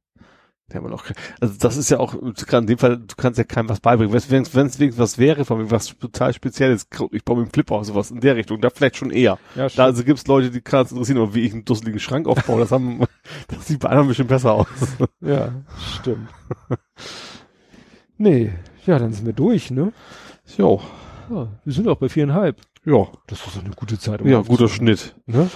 Ja, 0.72 0.80
aber 0.80 0.88
noch, 0.88 1.04
also 1.40 1.54
das 1.58 1.76
ist 1.76 1.90
ja 1.90 2.00
auch, 2.00 2.14
in 2.14 2.66
dem 2.66 2.78
Fall, 2.78 2.96
du 2.96 3.14
kannst 3.16 3.36
ja 3.36 3.44
keinem 3.44 3.68
was 3.68 3.80
beibringen. 3.80 4.12
Wenn 4.12 4.18
es 4.42 4.54
wenigstens 4.54 4.98
was 4.98 5.18
wäre, 5.18 5.44
von 5.44 5.58
mir 5.58 5.70
was 5.70 5.98
total 5.98 6.32
Spezielles, 6.32 6.88
ich 7.12 7.24
baue 7.24 7.36
mir 7.36 7.42
einen 7.42 7.52
Flipper 7.52 7.76
oder 7.76 7.84
sowas 7.84 8.10
in 8.10 8.20
der 8.20 8.34
Richtung, 8.34 8.62
da 8.62 8.70
vielleicht 8.70 8.96
schon 8.96 9.10
eher. 9.10 9.38
Ja, 9.56 9.68
da 9.68 9.84
also 9.84 10.04
gibt's 10.04 10.26
Leute, 10.26 10.50
die 10.50 10.62
kann 10.62 10.86
es 10.86 10.92
interessieren, 10.92 11.18
aber 11.18 11.34
wie 11.34 11.42
ich 11.42 11.52
einen 11.52 11.66
dusseligen 11.66 12.00
Schrank 12.00 12.26
aufbaue, 12.26 12.60
das 12.60 12.72
haben, 12.72 13.04
das 13.48 13.66
sieht 13.66 13.80
bei 13.80 13.90
anderen 13.90 14.06
ein 14.06 14.08
bisschen 14.08 14.26
besser 14.26 14.52
aus. 14.52 14.66
Ja, 15.20 15.52
stimmt. 15.98 16.30
Nee, 18.16 18.52
ja, 18.86 18.98
dann 18.98 19.12
sind 19.12 19.26
wir 19.26 19.32
durch, 19.32 19.70
ne? 19.70 19.92
Jo. 20.56 20.80
Ja, 21.30 21.48
wir 21.64 21.72
sind 21.72 21.88
auch 21.88 21.96
bei 21.96 22.08
viereinhalb. 22.08 22.60
Ja. 22.84 23.08
Das 23.26 23.46
ist 23.46 23.58
eine 23.58 23.74
gute 23.74 23.98
Zeit. 23.98 24.20
Um 24.20 24.28
ja, 24.28 24.42
guter 24.42 24.68
Schnitt. 24.68 25.14
Ne? 25.26 25.50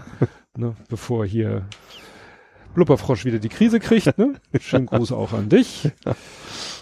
ne? 0.56 0.76
Bevor 0.88 1.26
hier 1.26 1.66
Blubberfrosch 2.74 3.24
wieder 3.24 3.40
die 3.40 3.48
Krise 3.48 3.80
kriegt. 3.80 4.16
Ne? 4.18 4.34
Schönen 4.60 4.86
Gruß 4.86 5.12
auch 5.12 5.32
an 5.32 5.48
dich. 5.48 5.90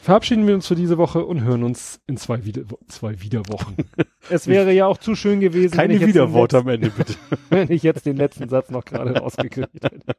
Verabschieden 0.03 0.47
wir 0.47 0.55
uns 0.55 0.67
für 0.67 0.75
diese 0.75 0.99
Woche 0.99 1.25
und 1.25 1.43
hören 1.43 1.65
uns 1.65 2.01
in 2.07 2.17
zwei, 2.17 2.45
wieder 2.45 2.63
zwei 2.89 3.21
Wiederwochen. 3.23 3.77
Es 4.29 4.49
wäre 4.49 4.73
ja 4.73 4.87
auch 4.87 4.99
zu 4.99 5.15
schön 5.15 5.39
gewesen. 5.39 5.77
Keine 5.77 6.01
Wiederworte 6.01 6.59
am 6.59 6.69
Ende, 6.69 6.91
bitte. 6.91 7.15
wenn 7.49 7.71
ich 7.71 7.85
jetzt 7.85 8.07
den 8.07 8.17
letzten 8.17 8.49
Satz 8.49 8.71
noch 8.71 8.85
gerade 8.85 9.17
rausgekriegt 9.17 9.85
hätte. 9.85 10.17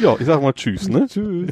Ja, 0.00 0.16
ich 0.18 0.26
sag 0.26 0.40
mal 0.40 0.52
Tschüss, 0.52 0.88
ne? 0.88 1.06
Tschüss. 1.08 1.50